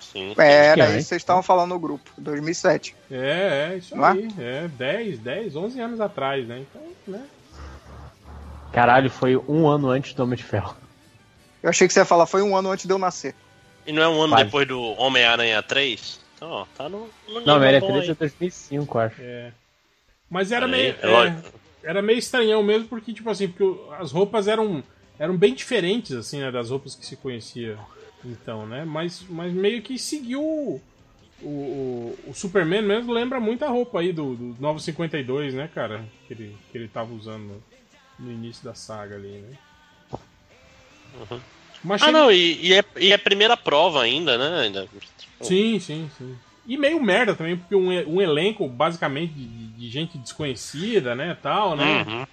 Sim. 0.00 0.34
É, 0.38 0.66
era 0.68 0.84
é, 0.84 0.86
isso 0.86 0.96
que 0.96 1.02
vocês 1.04 1.22
estavam 1.22 1.42
falando 1.42 1.70
no 1.70 1.78
grupo, 1.78 2.10
2007. 2.18 2.96
É, 3.10 3.72
é, 3.72 3.76
isso 3.76 3.94
Não 3.94 4.06
é? 4.06 4.10
aí. 4.12 4.28
É, 4.38 4.68
10, 4.68 5.18
10, 5.18 5.56
11 5.56 5.80
anos 5.80 6.00
atrás, 6.00 6.46
né? 6.46 6.64
Então, 6.68 6.82
né? 7.06 7.24
Caralho, 8.72 9.10
foi 9.10 9.36
um 9.36 9.68
ano 9.68 9.88
antes 9.90 10.14
do 10.14 10.22
Homem 10.22 10.36
de 10.36 10.44
Ferro. 10.44 10.76
Eu 11.62 11.68
achei 11.68 11.86
que 11.86 11.92
você 11.92 12.00
ia 12.00 12.04
falar, 12.04 12.26
foi 12.26 12.42
um 12.42 12.56
ano 12.56 12.70
antes 12.70 12.86
de 12.86 12.92
eu 12.92 12.98
nascer. 12.98 13.34
E 13.86 13.92
não 13.92 14.02
é 14.02 14.08
um 14.08 14.22
ano 14.22 14.32
Quase. 14.32 14.44
depois 14.44 14.68
do 14.68 14.80
Homem-Aranha 14.80 15.62
3? 15.62 16.20
Então, 16.36 16.48
ó, 16.50 16.66
tá 16.76 16.88
no, 16.88 17.08
no 17.28 17.40
Não, 17.40 17.56
Homem-Aranha 17.56 17.80
bom 17.80 17.88
3 17.88 18.08
é 18.08 18.10
aí. 18.10 18.14
2005, 18.14 18.98
acho. 18.98 19.16
É. 19.20 19.52
Mas 20.28 20.52
era 20.52 20.68
meio. 20.68 20.94
é 21.02 21.26
é, 21.28 21.42
era 21.82 22.02
meio 22.02 22.18
estranhão 22.18 22.62
mesmo, 22.62 22.88
porque, 22.88 23.12
tipo 23.12 23.28
assim, 23.30 23.48
porque 23.48 23.80
as 23.98 24.12
roupas 24.12 24.46
eram, 24.46 24.82
eram 25.18 25.36
bem 25.36 25.54
diferentes, 25.54 26.12
assim, 26.12 26.40
né, 26.40 26.50
das 26.50 26.70
roupas 26.70 26.94
que 26.94 27.04
se 27.04 27.16
conhecia 27.16 27.78
então, 28.24 28.66
né? 28.66 28.84
Mas, 28.84 29.24
mas 29.28 29.52
meio 29.52 29.82
que 29.82 29.98
seguiu 29.98 30.42
o, 30.42 30.80
o, 31.42 32.18
o 32.26 32.34
Superman 32.34 32.82
mesmo, 32.82 33.12
lembra 33.12 33.40
muito 33.40 33.64
a 33.64 33.68
roupa 33.68 34.00
aí 34.00 34.12
do, 34.12 34.34
do 34.34 34.56
Novo 34.60 34.78
52, 34.78 35.54
né, 35.54 35.68
cara? 35.74 36.04
Que 36.26 36.34
ele, 36.34 36.56
que 36.70 36.78
ele 36.78 36.88
tava 36.88 37.12
usando 37.12 37.62
no, 38.18 38.26
no 38.26 38.32
início 38.32 38.62
da 38.64 38.74
saga 38.74 39.16
ali, 39.16 39.38
né? 39.38 39.58
Uhum. 41.12 41.40
Mas 41.82 42.02
Ah, 42.02 42.06
chega- 42.06 42.18
não, 42.18 42.30
e, 42.32 42.66
e 42.68 42.74
é, 42.74 42.84
e 42.98 43.10
é 43.12 43.14
a 43.14 43.18
primeira 43.18 43.56
prova 43.56 44.02
ainda, 44.02 44.36
né? 44.36 44.64
Ainda. 44.64 44.88
Sim, 45.40 45.78
sim, 45.80 46.10
sim. 46.18 46.36
E 46.66 46.76
meio 46.76 47.00
merda 47.02 47.34
também, 47.34 47.56
porque 47.56 47.74
um, 47.74 47.88
um 48.16 48.20
elenco 48.20 48.68
basicamente 48.68 49.32
de, 49.32 49.46
de- 49.46 49.88
gente 49.90 50.18
desconhecida, 50.18 51.14
né, 51.14 51.36
tal, 51.42 51.74
né? 51.74 52.04
Uhum. 52.06 52.26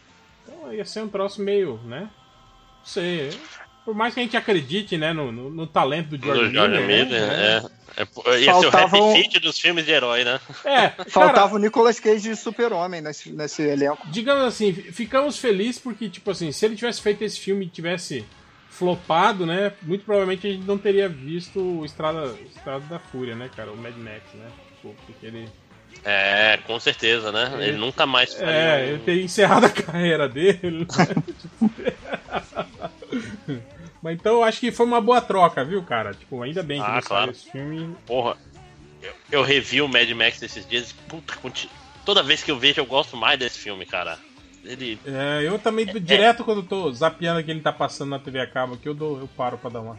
Então 0.43 0.73
ia 0.73 0.85
ser 0.85 1.01
um 1.01 1.07
troço 1.07 1.41
meio, 1.41 1.79
né? 1.85 2.01
Não 2.01 2.85
sei. 2.85 3.29
Por 3.85 3.95
mais 3.95 4.13
que 4.13 4.19
a 4.19 4.23
gente 4.23 4.35
acredite, 4.35 4.97
né, 4.97 5.13
no, 5.13 5.31
no, 5.31 5.49
no 5.49 5.65
talento 5.65 6.09
do 6.09 6.17
Do 6.17 6.25
George, 6.25 6.51
George 6.53 6.77
Miller, 6.81 7.05
Miller, 7.05 7.21
né? 7.27 7.63
é. 7.97 8.01
é. 8.01 8.39
Ia 8.41 8.53
ser 8.53 8.67
o 8.67 8.71
Faltava 8.71 8.97
um- 8.97 9.11
happy 9.11 9.23
fit 9.23 9.39
dos 9.39 9.57
filmes 9.57 9.85
de 9.85 9.91
herói, 9.91 10.23
né? 10.25 10.39
É, 10.65 10.89
Faltava 11.09 11.55
o 11.55 11.57
Nicolas 11.57 11.99
Cage 11.99 12.29
de 12.29 12.35
super-homem 12.35 13.01
nesse, 13.01 13.31
nesse 13.31 13.61
elenco. 13.63 14.05
digamos 14.11 14.43
assim, 14.43 14.73
ficamos 14.73 15.37
felizes 15.39 15.79
porque, 15.79 16.09
tipo 16.09 16.29
assim, 16.29 16.51
se 16.51 16.65
ele 16.65 16.75
tivesse 16.75 17.01
feito 17.01 17.23
esse 17.23 17.39
filme 17.39 17.65
e 17.65 17.69
tivesse 17.69 18.25
flopado, 18.77 19.45
né, 19.45 19.73
muito 19.81 20.05
provavelmente 20.05 20.45
a 20.47 20.51
gente 20.51 20.65
não 20.65 20.77
teria 20.77 21.09
visto 21.09 21.59
o 21.59 21.83
Estrada, 21.85 22.33
Estrada 22.55 22.85
da 22.85 22.99
Fúria, 22.99 23.35
né, 23.35 23.49
cara, 23.55 23.71
o 23.71 23.77
Mad 23.77 23.95
Max, 23.97 24.21
né, 24.33 24.47
porque 24.81 25.25
ele... 25.25 25.47
É, 26.05 26.57
com 26.65 26.79
certeza, 26.79 27.31
né? 27.31 27.51
Ele 27.67 27.77
nunca 27.77 28.05
mais 28.05 28.33
faria 28.33 28.51
É, 28.53 28.75
um- 28.77 28.87
ele 28.89 28.99
teria 28.99 29.23
encerrado 29.23 29.65
a 29.65 29.69
carreira 29.71 30.29
dele. 30.29 30.85
né? 30.85 31.87
Mas 34.01 34.15
então 34.15 34.33
eu 34.35 34.43
acho 34.43 34.59
que 34.59 34.71
foi 34.71 34.85
uma 34.85 35.01
boa 35.01 35.19
troca, 35.19 35.63
viu, 35.65 35.81
cara? 35.83 36.13
Tipo, 36.13 36.41
ainda 36.43 36.61
bem 36.61 36.79
que 36.81 36.87
Ah, 36.87 36.93
ele 36.97 37.01
claro. 37.01 37.31
esse 37.31 37.49
filme. 37.51 37.95
Porra, 38.05 38.37
eu, 39.01 39.13
eu 39.31 39.41
revi 39.41 39.81
o 39.81 39.87
Mad 39.87 40.09
Max 40.11 40.41
esses 40.41 40.67
dias. 40.67 40.93
Puta, 41.07 41.33
toda 42.05 42.21
vez 42.23 42.43
que 42.43 42.51
eu 42.51 42.59
vejo, 42.59 42.79
eu 42.79 42.85
gosto 42.85 43.17
mais 43.17 43.39
desse 43.39 43.57
filme, 43.57 43.85
cara. 43.85 44.19
Ele. 44.63 44.99
É, 45.05 45.47
eu 45.47 45.57
também, 45.59 45.85
direto 45.85 46.43
quando 46.43 46.61
eu 46.61 46.67
tô 46.67 46.91
zapeando 46.91 47.43
que 47.43 47.51
ele 47.51 47.61
tá 47.61 47.71
passando 47.71 48.09
na 48.09 48.19
TV 48.19 48.39
a 48.39 48.47
cabo 48.47 48.73
aqui, 48.75 48.87
eu, 48.89 48.93
dou, 48.93 49.19
eu 49.19 49.27
paro 49.27 49.57
pra 49.57 49.69
dar 49.69 49.81
uma, 49.81 49.97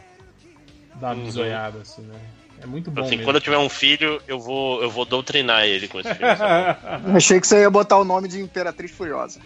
dar 0.94 1.08
uma 1.08 1.14
Uhum. 1.14 1.22
bisoiada, 1.24 1.78
assim, 1.80 2.02
né? 2.02 2.20
É 2.62 2.66
muito 2.66 2.90
bom 2.90 3.00
Assim, 3.02 3.10
mesmo. 3.12 3.24
quando 3.24 3.36
eu 3.36 3.40
tiver 3.40 3.58
um 3.58 3.68
filho, 3.68 4.20
eu 4.26 4.40
vou, 4.40 4.82
eu 4.82 4.90
vou 4.90 5.04
doutrinar 5.04 5.64
ele 5.64 5.86
com 5.88 6.00
esse 6.00 6.12
filme. 6.14 6.36
sabe? 6.36 6.78
Achei 7.16 7.40
que 7.40 7.46
você 7.46 7.60
ia 7.60 7.70
botar 7.70 7.96
o 7.98 8.04
nome 8.04 8.26
de 8.28 8.40
Imperatriz 8.40 8.90
Furiosa. 8.90 9.40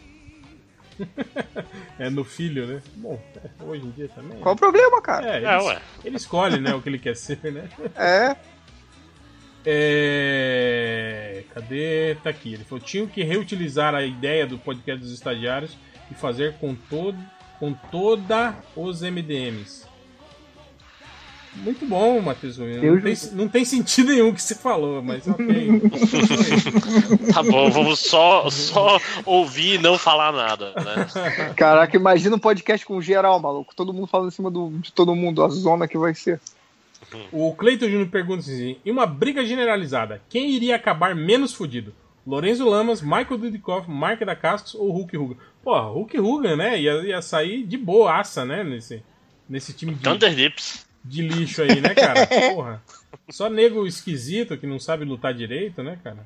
É 1.98 2.10
no 2.10 2.24
filho, 2.24 2.66
né? 2.66 2.82
Bom, 2.96 3.18
é, 3.36 3.64
hoje 3.64 3.84
em 3.84 3.90
dia 3.90 4.08
também. 4.14 4.40
Qual 4.40 4.54
o 4.54 4.58
problema, 4.58 5.00
cara? 5.02 5.26
É, 5.26 5.36
ele, 5.38 5.46
É, 5.46 5.82
ele 6.04 6.16
escolhe, 6.16 6.58
né, 6.60 6.74
o 6.74 6.82
que 6.82 6.88
ele 6.88 6.98
quer 6.98 7.14
ser, 7.16 7.38
né? 7.52 7.68
É. 7.96 8.34
É... 9.64 11.44
Cadê? 11.54 12.16
Tá 12.22 12.30
aqui. 12.30 12.54
Ele 12.54 12.64
falou: 12.64 12.82
tinham 12.84 13.06
que 13.06 13.22
reutilizar 13.22 13.94
a 13.94 14.02
ideia 14.04 14.46
do 14.46 14.58
podcast 14.58 15.02
dos 15.02 15.12
estagiários 15.12 15.76
e 16.10 16.14
fazer 16.14 16.54
com 16.54 16.74
todo 16.74 17.18
com 17.62 17.72
toda 17.72 18.56
os 18.74 19.02
MDMs. 19.02 19.86
Muito 21.54 21.86
bom, 21.86 22.20
Matheus. 22.20 22.58
Não 22.58 23.00
tem, 23.00 23.14
não 23.32 23.48
tem 23.48 23.64
sentido 23.64 24.10
nenhum 24.10 24.30
o 24.30 24.34
que 24.34 24.42
você 24.42 24.54
falou, 24.54 25.02
mas 25.02 25.28
ok. 25.28 25.46
Tá 27.32 27.42
bom, 27.42 27.70
vamos 27.70 28.00
só, 28.00 28.48
só 28.50 28.98
ouvir 29.24 29.74
e 29.74 29.78
não 29.78 29.98
falar 29.98 30.32
nada, 30.32 30.72
né? 30.72 31.52
Caraca, 31.54 31.96
imagina 31.96 32.34
um 32.34 32.38
podcast 32.38 32.84
com 32.86 33.00
geral, 33.00 33.38
maluco. 33.38 33.76
Todo 33.76 33.92
mundo 33.92 34.06
falando 34.06 34.28
em 34.28 34.34
cima 34.34 34.50
do, 34.50 34.70
de 34.78 34.92
todo 34.92 35.14
mundo, 35.14 35.44
a 35.44 35.48
zona 35.48 35.86
que 35.86 35.98
vai 35.98 36.14
ser. 36.14 36.40
O 37.30 37.54
Cleiton 37.54 37.86
Júnior 37.86 38.08
pergunta 38.08 38.40
assim: 38.40 38.76
em 38.84 38.90
uma 38.90 39.06
briga 39.06 39.44
generalizada, 39.44 40.22
quem 40.28 40.50
iria 40.50 40.76
acabar 40.76 41.14
menos 41.14 41.52
fudido? 41.54 41.94
Lorenzo 42.26 42.68
Lamas, 42.68 43.02
Michael 43.02 43.38
Dudikoff, 43.38 43.90
Mark 43.90 44.20
da 44.20 44.36
Cascos 44.36 44.74
ou 44.74 44.92
Hulk 44.92 45.16
Hogan? 45.16 45.36
Porra, 45.62 45.88
Hulk 45.88 46.18
Hogan, 46.20 46.56
né? 46.56 46.80
Ia, 46.80 46.92
ia 47.04 47.22
sair 47.22 47.64
de 47.64 47.76
boaça, 47.76 48.44
né? 48.44 48.62
Nesse, 48.62 49.02
nesse 49.48 49.72
time 49.72 49.94
de, 49.94 50.02
Thunderlips. 50.02 50.86
de 51.04 51.22
lixo 51.22 51.62
aí, 51.62 51.80
né, 51.80 51.94
cara? 51.94 52.26
Porra. 52.54 52.82
Só 53.28 53.50
nego 53.50 53.86
esquisito 53.86 54.56
que 54.56 54.66
não 54.66 54.78
sabe 54.78 55.04
lutar 55.04 55.34
direito, 55.34 55.82
né, 55.82 55.98
cara? 56.02 56.24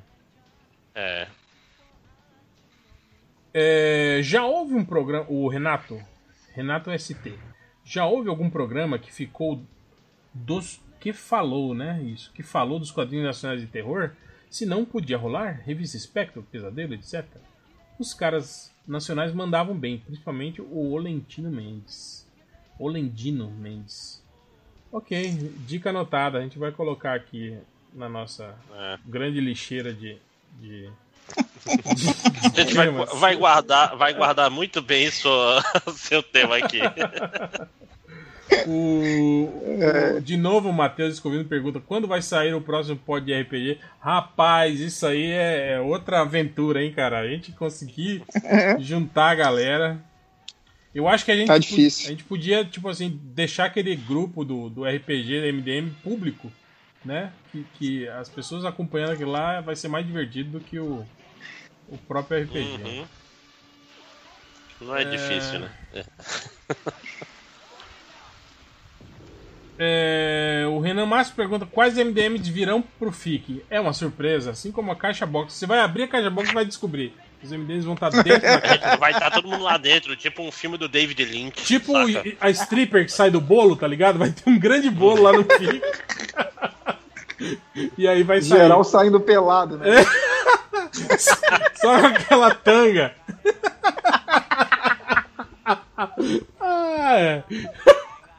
É. 0.93 1.27
É, 3.53 4.19
já 4.21 4.45
houve 4.45 4.75
um 4.75 4.85
programa. 4.85 5.25
O 5.29 5.47
Renato. 5.47 5.99
Renato 6.53 6.91
ST. 6.97 7.33
Já 7.83 8.05
houve 8.05 8.29
algum 8.29 8.49
programa 8.49 8.99
que 8.99 9.11
ficou 9.11 9.63
dos. 10.45 10.79
Que 10.99 11.13
falou, 11.13 11.73
né? 11.73 12.01
Isso. 12.03 12.31
Que 12.33 12.41
falou 12.43 12.79
dos 12.79 12.91
quadrinhos 12.91 13.25
nacionais 13.25 13.61
de 13.61 13.67
terror? 13.67 14.11
Se 14.49 14.65
não 14.65 14.83
podia 14.83 15.17
rolar, 15.17 15.61
Revista 15.63 15.97
Spectro, 15.99 16.41
Pesadelo, 16.43 16.93
etc. 16.93 17.25
Os 17.99 18.13
caras 18.13 18.71
nacionais 18.87 19.33
mandavam 19.33 19.75
bem, 19.77 19.99
principalmente 19.99 20.61
o 20.61 20.91
Olentino 20.91 21.51
Mendes. 21.51 22.25
Olendino 22.79 23.49
Mendes. 23.51 24.23
Ok, 24.91 25.31
dica 25.67 25.89
anotada. 25.89 26.37
A 26.37 26.41
gente 26.41 26.57
vai 26.57 26.71
colocar 26.71 27.13
aqui 27.13 27.57
na 27.93 28.07
nossa 28.07 28.55
É. 28.75 28.97
grande 29.05 29.39
lixeira 29.39 29.93
de. 29.93 30.17
de... 30.59 30.89
A 31.67 32.61
gente 32.61 32.73
vai, 32.73 32.89
vai 32.89 33.35
guardar, 33.35 33.97
vai 33.97 34.13
guardar 34.13 34.49
muito 34.49 34.81
bem 34.81 35.11
sua, 35.11 35.61
seu 35.93 36.23
tema 36.23 36.57
aqui. 36.57 36.79
O, 38.65 39.45
o- 40.17 40.21
de 40.21 40.37
novo, 40.37 40.69
o 40.69 40.73
Matheus 40.73 41.13
Escovindo 41.15 41.45
pergunta: 41.45 41.79
quando 41.79 42.07
vai 42.07 42.21
sair 42.21 42.53
o 42.53 42.61
próximo 42.61 42.97
pod 42.97 43.25
de 43.25 43.33
RPG? 43.39 43.79
Rapaz, 43.99 44.79
isso 44.79 45.05
aí 45.05 45.31
é, 45.31 45.73
é 45.73 45.79
outra 45.79 46.21
aventura, 46.21 46.83
hein, 46.83 46.91
cara? 46.93 47.19
A 47.19 47.27
gente 47.27 47.51
conseguir 47.51 48.23
juntar 48.79 49.29
a 49.31 49.35
galera. 49.35 49.99
Eu 50.95 51.07
acho 51.07 51.23
que 51.25 51.31
a 51.31 51.35
gente, 51.35 51.47
Tá 51.47 51.53
a 51.55 51.59
gente 51.59 52.23
podia, 52.23 52.65
tipo 52.65 52.89
assim, 52.89 53.19
deixar 53.23 53.65
aquele 53.65 53.95
grupo 53.95 54.43
do, 54.43 54.67
do 54.69 54.83
RPG 54.83 55.41
da 55.41 55.51
MDM 55.53 55.91
público, 56.03 56.51
né? 57.05 57.31
Que, 57.51 57.65
que 57.77 58.07
as 58.07 58.27
pessoas 58.29 58.65
acompanhando 58.65 59.11
aquilo 59.11 59.31
lá 59.31 59.61
vai 59.61 59.75
ser 59.75 59.89
mais 59.89 60.05
divertido 60.07 60.57
do 60.57 60.59
que 60.59 60.79
o, 60.79 61.05
o 61.87 61.97
próprio 62.07 62.41
RPG. 62.43 62.59
Uhum. 62.83 63.05
Não 64.81 64.95
é, 64.95 65.01
É. 65.03 65.05
difícil, 65.05 65.59
né? 65.59 65.71
É. 65.93 66.03
É, 69.79 70.65
o 70.69 70.79
Renan 70.79 71.05
Márcio 71.05 71.35
pergunta 71.35 71.65
quais 71.65 71.95
MDMs 71.95 72.51
virão 72.51 72.81
pro 72.81 73.11
FIC. 73.11 73.63
É 73.69 73.79
uma 73.79 73.93
surpresa, 73.93 74.51
assim 74.51 74.71
como 74.71 74.91
a 74.91 74.95
caixa 74.95 75.25
box. 75.25 75.53
Você 75.53 75.65
vai 75.65 75.79
abrir 75.79 76.03
a 76.03 76.07
caixa 76.07 76.29
box 76.29 76.49
e 76.49 76.53
vai 76.53 76.65
descobrir. 76.65 77.13
Os 77.43 77.51
MDMs 77.51 77.85
vão 77.85 77.93
estar 77.93 78.09
dentro 78.09 78.41
da 78.41 78.59
caixa. 78.61 78.97
Vai 78.97 79.11
estar 79.11 79.31
todo 79.31 79.47
mundo 79.47 79.63
lá 79.63 79.77
dentro, 79.77 80.15
tipo 80.15 80.41
um 80.41 80.51
filme 80.51 80.77
do 80.77 80.87
David 80.87 81.23
Lynch. 81.23 81.63
Tipo 81.63 81.93
saca? 81.93 82.37
a 82.41 82.49
stripper 82.49 83.05
que 83.05 83.11
sai 83.11 83.29
do 83.29 83.39
bolo, 83.39 83.75
tá 83.75 83.87
ligado? 83.87 84.17
Vai 84.17 84.31
ter 84.31 84.49
um 84.49 84.57
grande 84.57 84.89
bolo 84.89 85.21
lá 85.21 85.31
no 85.31 85.43
FIC. 85.43 85.81
e 87.97 88.07
aí 88.07 88.23
vai 88.23 88.41
sair. 88.41 88.61
Geral 88.61 88.83
saindo 88.83 89.19
pelado, 89.19 89.77
né? 89.77 89.87
Só 91.75 91.99
com 91.99 92.07
aquela 92.07 92.53
tanga. 92.55 93.13
Ah, 96.59 97.19
é. 97.19 97.43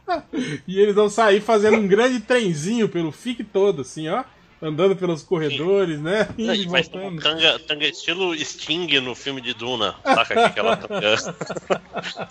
E 0.67 0.78
eles 0.78 0.94
vão 0.94 1.08
sair 1.08 1.41
fazendo 1.41 1.76
um 1.76 1.87
grande 1.87 2.21
trenzinho 2.21 2.89
pelo 2.89 3.12
FIC 3.12 3.44
todo, 3.44 3.83
assim, 3.83 4.08
ó. 4.08 4.24
Andando 4.60 4.97
pelos 4.97 5.23
corredores, 5.23 6.01
né? 6.01 6.28
E 6.37 6.42
e 6.42 6.67
vai 6.67 6.81
um 6.81 6.85
voltando. 6.85 7.23
tanga, 7.23 7.58
tanga 7.60 7.87
estilo 7.87 8.37
Sting 8.37 9.01
no 9.01 9.15
filme 9.15 9.41
de 9.41 9.55
Duna. 9.55 9.94
Saca 10.03 10.35
que 10.35 10.41
aquela 10.41 10.76
tanga 10.76 11.15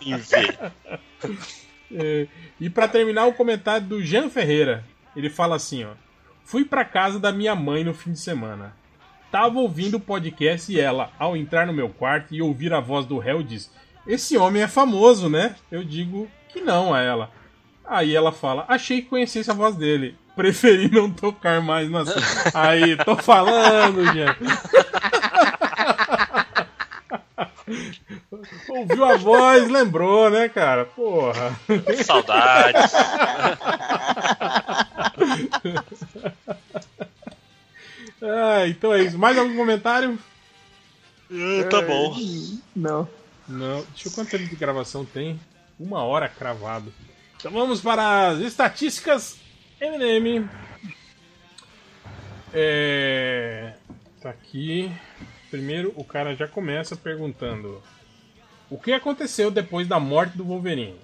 em 0.01 0.17
V. 0.17 0.57
É, 1.89 2.27
e 2.59 2.69
pra 2.69 2.87
terminar, 2.87 3.27
o 3.27 3.33
comentário 3.33 3.87
do 3.87 4.03
Jean 4.03 4.29
Ferreira. 4.29 4.83
Ele 5.15 5.29
fala 5.29 5.55
assim, 5.55 5.85
ó. 5.85 5.91
Fui 6.43 6.63
pra 6.63 6.85
casa 6.85 7.19
da 7.19 7.31
minha 7.31 7.55
mãe 7.55 7.83
no 7.83 7.93
fim 7.93 8.11
de 8.11 8.19
semana. 8.19 8.73
Tava 9.31 9.59
ouvindo 9.59 9.95
o 9.95 9.99
podcast 9.99 10.71
e 10.71 10.79
ela, 10.79 11.11
ao 11.19 11.35
entrar 11.35 11.67
no 11.67 11.73
meu 11.73 11.89
quarto 11.89 12.33
e 12.33 12.41
ouvir 12.41 12.73
a 12.73 12.79
voz 12.79 13.05
do 13.05 13.17
réu, 13.17 13.43
diz: 13.43 13.71
Esse 14.05 14.37
homem 14.37 14.61
é 14.61 14.67
famoso, 14.67 15.29
né? 15.29 15.55
Eu 15.69 15.83
digo 15.83 16.29
que 16.49 16.61
não 16.61 16.93
a 16.93 17.01
ela. 17.01 17.31
Aí 17.87 18.13
ela 18.13 18.33
fala: 18.33 18.65
Achei 18.67 19.01
que 19.01 19.07
conhecesse 19.07 19.49
a 19.49 19.53
voz 19.53 19.75
dele. 19.75 20.15
Preferi 20.35 20.91
não 20.93 21.09
tocar 21.09 21.61
mais 21.61 21.91
assunto. 21.93 22.21
Aí, 22.53 22.97
tô 22.97 23.15
falando, 23.15 24.05
Jean. 24.13 24.35
Ouviu 28.69 29.03
a 29.03 29.17
voz, 29.17 29.67
lembrou, 29.69 30.29
né, 30.29 30.47
cara? 30.47 30.85
Porra. 30.85 31.59
Saudades. 32.03 32.93
ah, 38.21 38.67
então 38.67 38.93
é 38.93 39.03
isso. 39.03 39.17
Mais 39.17 39.37
algum 39.37 39.55
comentário? 39.55 40.17
tá 41.69 41.81
bom. 41.81 42.15
Não. 42.75 43.07
Não. 43.47 43.83
Deixa 43.93 44.07
eu 44.07 44.11
ver 44.11 44.15
quanto 44.15 44.29
tempo 44.29 44.45
de 44.45 44.55
gravação 44.55 45.03
tem. 45.03 45.39
Uma 45.79 46.03
hora 46.03 46.29
cravado. 46.29 46.93
Então 47.37 47.51
vamos 47.51 47.81
para 47.81 48.29
as 48.29 48.39
estatísticas 48.39 49.37
MNM. 49.79 50.49
É... 52.53 53.73
Tá 54.21 54.29
aqui. 54.31 54.91
Primeiro, 55.51 55.93
o 55.95 56.03
cara 56.03 56.35
já 56.35 56.47
começa 56.47 56.95
perguntando: 56.95 57.81
O 58.69 58.77
que 58.77 58.91
aconteceu 58.91 59.51
depois 59.51 59.87
da 59.87 59.99
morte 59.99 60.35
do 60.37 60.43
Wolverine? 60.43 60.95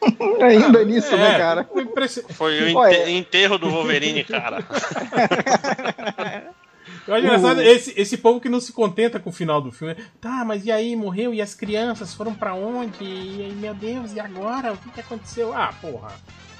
Ainda 0.40 0.84
nisso, 0.84 1.14
É, 1.14 1.18
né, 1.18 1.38
cara? 1.38 1.64
foi 1.64 1.82
impressi- 1.82 2.24
Foi 2.32 2.72
o 2.74 2.86
enterro 3.08 3.58
do 3.58 3.68
Wolverine, 3.70 4.22
cara. 4.24 4.58
Eu 7.06 7.14
acho 7.14 7.24
engraçado 7.24 7.60
esse, 7.62 7.92
esse 7.96 8.16
povo 8.16 8.40
que 8.40 8.48
não 8.48 8.60
se 8.60 8.72
contenta 8.72 9.20
com 9.20 9.30
o 9.30 9.32
final 9.32 9.60
do 9.60 9.70
filme. 9.70 9.94
Tá, 10.20 10.44
mas 10.44 10.64
e 10.66 10.72
aí, 10.72 10.96
morreu? 10.96 11.32
E 11.32 11.40
as 11.40 11.54
crianças 11.54 12.12
foram 12.14 12.34
pra 12.34 12.54
onde? 12.54 13.04
E 13.04 13.44
aí, 13.44 13.52
meu 13.54 13.74
Deus, 13.74 14.12
e 14.14 14.18
agora? 14.20 14.72
O 14.72 14.76
que, 14.76 14.90
que 14.90 15.00
aconteceu? 15.00 15.54
Ah, 15.54 15.72
porra. 15.80 16.08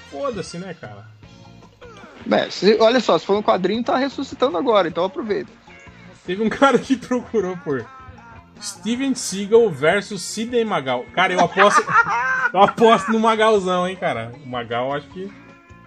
Foda-se, 0.09 0.57
né, 0.57 0.73
cara? 0.79 1.05
É, 2.31 2.49
se- 2.49 2.77
olha 2.79 2.99
só, 2.99 3.17
se 3.17 3.25
for 3.25 3.37
um 3.37 3.41
quadrinho, 3.43 3.83
tá 3.83 3.97
ressuscitando 3.97 4.57
agora, 4.57 4.87
então 4.87 5.03
aproveita. 5.03 5.51
Teve 6.25 6.43
um 6.43 6.49
cara 6.49 6.77
que 6.79 6.95
procurou 6.95 7.57
por 7.57 7.85
Steven 8.61 9.15
Seagal 9.15 9.69
versus 9.69 10.21
Sidney 10.21 10.63
Magal. 10.65 11.05
Cara, 11.13 11.33
eu 11.33 11.39
aposto. 11.39 11.81
eu 12.53 12.61
aposto 12.61 13.11
no 13.11 13.19
Magalzão, 13.19 13.87
hein, 13.87 13.95
cara. 13.95 14.31
O 14.43 14.47
Magal, 14.47 14.93
acho 14.93 15.07
que. 15.09 15.31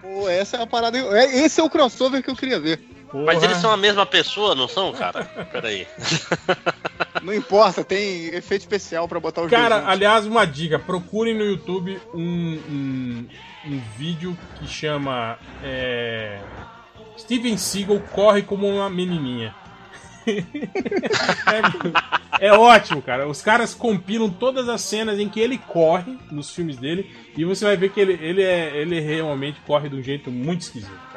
Pô, 0.01 0.27
essa 0.29 0.57
é 0.57 0.61
a 0.63 0.67
parada. 0.67 0.97
é- 0.97 1.43
Esse 1.43 1.59
é 1.59 1.63
o 1.63 1.69
crossover 1.69 2.23
que 2.23 2.29
eu 2.29 2.35
queria 2.35 2.59
ver. 2.59 2.79
Mas 3.13 3.43
eles 3.43 3.57
são 3.57 3.71
a 3.71 3.77
mesma 3.77 4.05
pessoa, 4.05 4.55
não 4.55 4.67
são, 4.67 4.93
cara? 4.93 5.23
Peraí. 5.51 5.87
Não 7.21 7.33
importa, 7.33 7.83
tem 7.83 8.27
efeito 8.33 8.61
especial 8.61 9.07
pra 9.07 9.19
botar 9.19 9.43
os 9.43 9.49
Cara, 9.51 9.83
aliás, 9.85 10.25
uma 10.25 10.45
dica: 10.45 10.79
procurem 10.79 11.37
no 11.37 11.43
YouTube 11.43 11.99
um, 12.15 12.59
um, 12.67 13.27
um 13.67 13.81
vídeo 13.95 14.35
que 14.57 14.67
chama 14.67 15.37
é, 15.63 16.39
Steven 17.17 17.57
Seagal 17.57 17.99
corre 18.11 18.41
como 18.41 18.67
uma 18.67 18.89
menininha. 18.89 19.53
é, 22.39 22.47
é 22.47 22.53
ótimo, 22.53 23.01
cara. 23.01 23.27
Os 23.27 23.41
caras 23.41 23.73
compilam 23.73 24.29
todas 24.29 24.69
as 24.69 24.81
cenas 24.81 25.19
em 25.19 25.29
que 25.29 25.39
ele 25.39 25.57
corre 25.57 26.17
nos 26.31 26.51
filmes 26.51 26.77
dele 26.77 27.09
e 27.35 27.43
você 27.43 27.65
vai 27.65 27.77
ver 27.77 27.91
que 27.91 27.99
ele, 27.99 28.13
ele, 28.21 28.43
é, 28.43 28.77
ele 28.77 28.99
realmente 28.99 29.59
corre 29.65 29.89
de 29.89 29.95
um 29.95 30.01
jeito 30.01 30.31
muito 30.31 30.61
esquisito. 30.61 31.10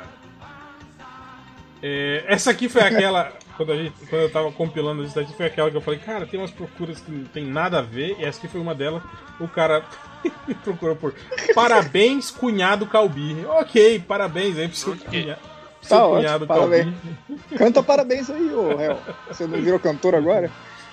É, 1.86 2.24
essa 2.28 2.50
aqui 2.50 2.66
foi 2.66 2.80
aquela. 2.80 3.30
Quando, 3.58 3.70
a 3.70 3.76
gente, 3.76 3.94
quando 4.10 4.22
eu 4.22 4.32
tava 4.32 4.50
compilando 4.50 5.02
as 5.02 5.08
estatísticas, 5.08 5.36
foi 5.36 5.46
aquela 5.46 5.70
que 5.70 5.76
eu 5.76 5.80
falei, 5.80 6.00
cara, 6.00 6.26
tem 6.26 6.40
umas 6.40 6.50
procuras 6.50 6.98
que 6.98 7.08
não 7.08 7.24
tem 7.26 7.46
nada 7.46 7.78
a 7.78 7.82
ver, 7.82 8.16
e 8.18 8.24
essa 8.24 8.36
aqui 8.36 8.48
foi 8.48 8.60
uma 8.60 8.74
delas. 8.74 9.00
O 9.38 9.46
cara 9.46 9.84
procurou 10.64 10.96
por 10.96 11.14
parabéns, 11.54 12.32
cunhado 12.32 12.84
Calbi. 12.84 13.46
Ok, 13.46 14.00
parabéns 14.08 14.58
aí 14.58 14.66
pro 14.66 14.76
seu, 14.76 14.96
cunha, 14.96 15.38
pro 15.78 15.88
seu 15.88 15.96
Tá 15.96 16.04
cunhado 16.04 16.44
ótimo, 16.44 16.46
parabéns. 16.48 16.94
Calbi. 17.28 17.56
Canta 17.56 17.82
parabéns 17.84 18.28
aí, 18.28 18.52
ô 18.52 18.74
réu. 18.74 18.98
Você 19.28 19.46
não 19.46 19.60
virou 19.60 19.78
cantor 19.78 20.16
agora? 20.16 20.50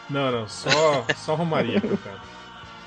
Não, 0.08 0.32
não, 0.32 0.48
só, 0.48 1.04
só 1.16 1.34
Romaria, 1.34 1.82
cara. 1.82 2.31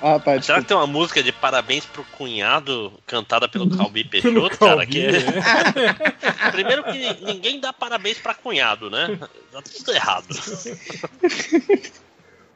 Ah, 0.07 0.21
tá. 0.21 0.39
Será 0.43 0.61
que 0.61 0.69
tem 0.69 0.77
uma 0.77 0.87
música 0.87 1.23
de 1.23 1.33
parabéns 1.33 1.87
pro 1.87 2.05
cunhado 2.05 2.93
cantada 3.07 3.49
pelo 3.49 3.75
Calbi 3.75 4.05
Pelo 4.05 4.23
Peixoto, 4.23 4.59
cara? 4.59 4.77
Calbi, 4.77 4.93
Que 4.93 5.07
é... 5.07 5.09
Primeiro 6.53 6.85
que 6.85 7.25
ninguém 7.25 7.59
dá 7.59 7.73
parabéns 7.73 8.19
pra 8.19 8.35
cunhado, 8.35 8.91
né? 8.91 9.19
Tá 9.51 9.63
tudo 9.63 9.93
errado. 9.93 10.27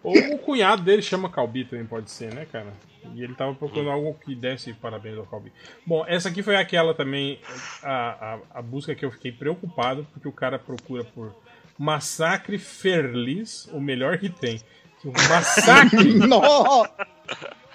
Ou 0.05 0.15
o 0.35 0.39
cunhado 0.41 0.83
dele 0.83 1.01
chama 1.01 1.31
Calbi 1.31 1.65
também, 1.65 1.87
pode 1.87 2.11
ser, 2.11 2.35
né, 2.35 2.47
cara? 2.53 2.71
E 3.15 3.25
ele 3.25 3.35
tava 3.35 3.55
procurando 3.55 3.93
algo 3.93 4.13
que 4.23 4.35
desse 4.35 4.75
parabéns 4.75 5.17
ao 5.17 5.25
Calbi. 5.25 5.51
Bom, 5.87 6.05
essa 6.07 6.29
aqui 6.29 6.43
foi 6.43 6.55
aquela 6.55 6.93
também, 6.93 7.41
a, 7.83 8.39
a, 8.53 8.59
a 8.59 8.63
busca 8.63 8.95
que 8.95 9.07
eu 9.07 9.11
fiquei 9.11 9.33
preocupado, 9.33 10.07
porque 10.13 10.29
o 10.29 10.33
cara 10.33 10.59
procura 10.59 11.03
por 11.03 11.35
Massacre 11.79 12.59
Feliz, 12.59 13.71
o 13.73 13.81
melhor 13.81 14.19
que 14.19 14.29
tem. 14.29 14.61
Um 15.05 15.13
Massacre! 15.29 16.15
Nossa! 16.27 16.91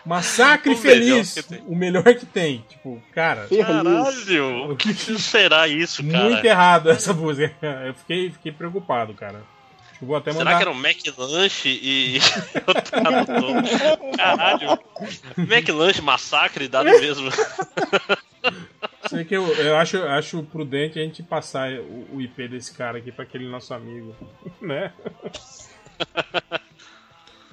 Massacre 0.05 0.73
O 0.73 0.77
melhor 0.77 1.23
Feliz, 1.23 1.35
tem. 1.35 1.63
o 1.65 1.75
melhor 1.75 2.03
que 2.03 2.25
tem. 2.25 2.65
Tipo, 2.67 3.01
cara. 3.13 3.47
Caralho, 3.47 4.71
o 4.73 4.75
que 4.75 4.93
será 4.93 5.67
isso, 5.67 6.03
cara? 6.05 6.25
Muito 6.25 6.43
errado 6.43 6.89
essa 6.91 7.13
música. 7.13 7.55
Eu 7.85 7.93
fiquei, 7.93 8.29
fiquei 8.31 8.51
preocupado, 8.51 9.13
cara. 9.13 9.41
Eu 10.01 10.07
vou 10.07 10.17
até 10.17 10.33
mandar. 10.33 10.45
Será 10.45 10.57
que 10.57 10.63
era 10.63 10.71
um 10.71 10.85
McLanche 10.85 11.69
e 11.69 12.19
o? 14.11 14.17
Caralho. 14.17 14.79
McLanche 15.37 16.01
massacre 16.01 16.67
dá 16.67 16.83
no 16.83 16.91
mesmo. 16.99 17.29
Sei 19.07 19.23
que 19.23 19.35
eu, 19.37 19.47
eu 19.55 19.77
acho, 19.77 20.03
acho 20.03 20.43
prudente 20.43 20.99
a 20.99 21.03
gente 21.03 21.23
passar 21.23 21.71
o, 21.71 22.15
o 22.15 22.21
IP 22.21 22.49
desse 22.49 22.73
cara 22.73 22.97
aqui 22.97 23.11
pra 23.11 23.23
aquele 23.23 23.47
nosso 23.47 23.73
amigo, 23.73 24.13
né? 24.61 24.91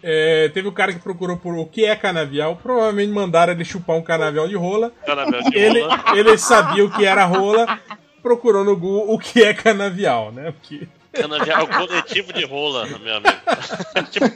É, 0.02 0.48
teve 0.48 0.66
o 0.66 0.72
cara 0.72 0.92
que 0.92 0.98
procurou 0.98 1.36
por 1.36 1.54
o 1.54 1.66
que 1.66 1.84
é 1.84 1.94
canavial. 1.94 2.56
Provavelmente 2.56 3.12
mandaram 3.12 3.52
ele 3.52 3.64
chupar 3.64 3.96
um 3.96 4.02
canavial 4.02 4.48
de 4.48 4.56
rola. 4.56 4.92
Canavial 5.04 5.42
de 5.42 5.58
ele, 5.58 5.82
rola. 5.82 6.04
ele 6.14 6.38
sabia 6.38 6.84
o 6.84 6.90
que 6.90 7.04
era 7.04 7.24
rola, 7.24 7.78
procurou 8.22 8.64
no 8.64 8.76
Google 8.76 9.14
o 9.14 9.18
que 9.18 9.42
é 9.42 9.52
canavial, 9.52 10.32
né? 10.32 10.52
Porque... 10.52 10.88
Canavial 11.12 11.66
coletivo 11.66 12.32
de 12.32 12.44
rola, 12.46 12.86
meu 12.86 13.16
amigo. 13.16 13.36
tipo. 14.10 14.26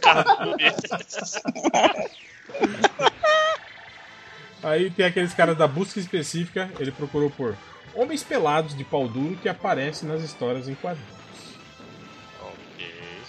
Aí 4.61 4.91
tem 4.91 5.07
aqueles 5.07 5.33
caras 5.35 5.57
da 5.57 5.69
busca 5.69 6.01
específica, 6.01 6.71
ele 6.81 6.91
procurou 6.91 7.31
por 7.31 7.57
homens 7.95 8.25
pelados 8.25 8.77
de 8.77 8.83
pau 8.83 9.07
duro 9.07 9.37
que 9.37 9.49
aparecem 9.49 10.09
nas 10.09 10.23
histórias 10.23 10.69
em 10.69 10.75
quadrinhos. 10.75 11.15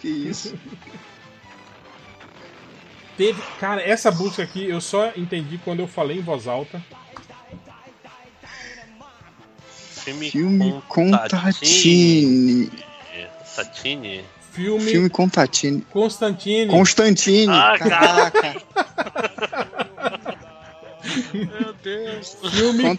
Que 0.02 0.08
isso? 0.08 0.58
Teve, 3.18 3.42
cara, 3.60 3.82
essa 3.82 4.12
busca 4.12 4.44
aqui 4.44 4.68
eu 4.70 4.82
só 4.82 5.12
entendi 5.16 5.58
quando 5.58 5.80
eu 5.80 5.88
falei 5.88 6.18
em 6.18 6.22
voz 6.22 6.48
alta. 6.48 6.82
Filme, 10.04 10.30
Filme 10.30 10.84
com 10.88 11.10
Tatine. 11.12 12.70
Tatine. 13.56 14.24
Filme, 14.52 14.86
Filme 14.86 15.10
com 15.10 15.28
Tatine. 15.28 15.82
Constantine. 15.92 16.70
Constantine. 16.72 17.52
Ah, 17.52 17.76
Caraca. 17.78 18.56
Meu 21.34 21.74
Deus. 21.84 22.38
Filme 22.52 22.84
Com 22.84 22.96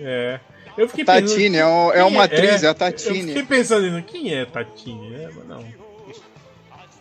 é. 0.00 0.40
Eu 0.76 0.88
fiquei 0.88 1.04
Tatine, 1.04 1.56
é 1.56 1.66
o- 1.66 1.92
é 1.92 1.94
quem 1.94 2.02
uma 2.02 2.24
atriz, 2.24 2.62
é 2.64 2.68
a 2.68 2.74
Tatine. 2.74 3.20
Eu 3.20 3.26
fiquei 3.28 3.42
pensando, 3.44 4.02
quem 4.02 4.34
é 4.34 4.44
Tatine, 4.44 5.10
né? 5.10 5.30
Mas 5.34 5.46
não. 5.46 5.64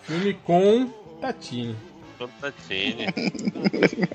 Filme 0.03 0.33
com 0.43 0.89
Tatine. 1.23 1.75
Com 2.17 2.27
Tatine. 2.27 3.07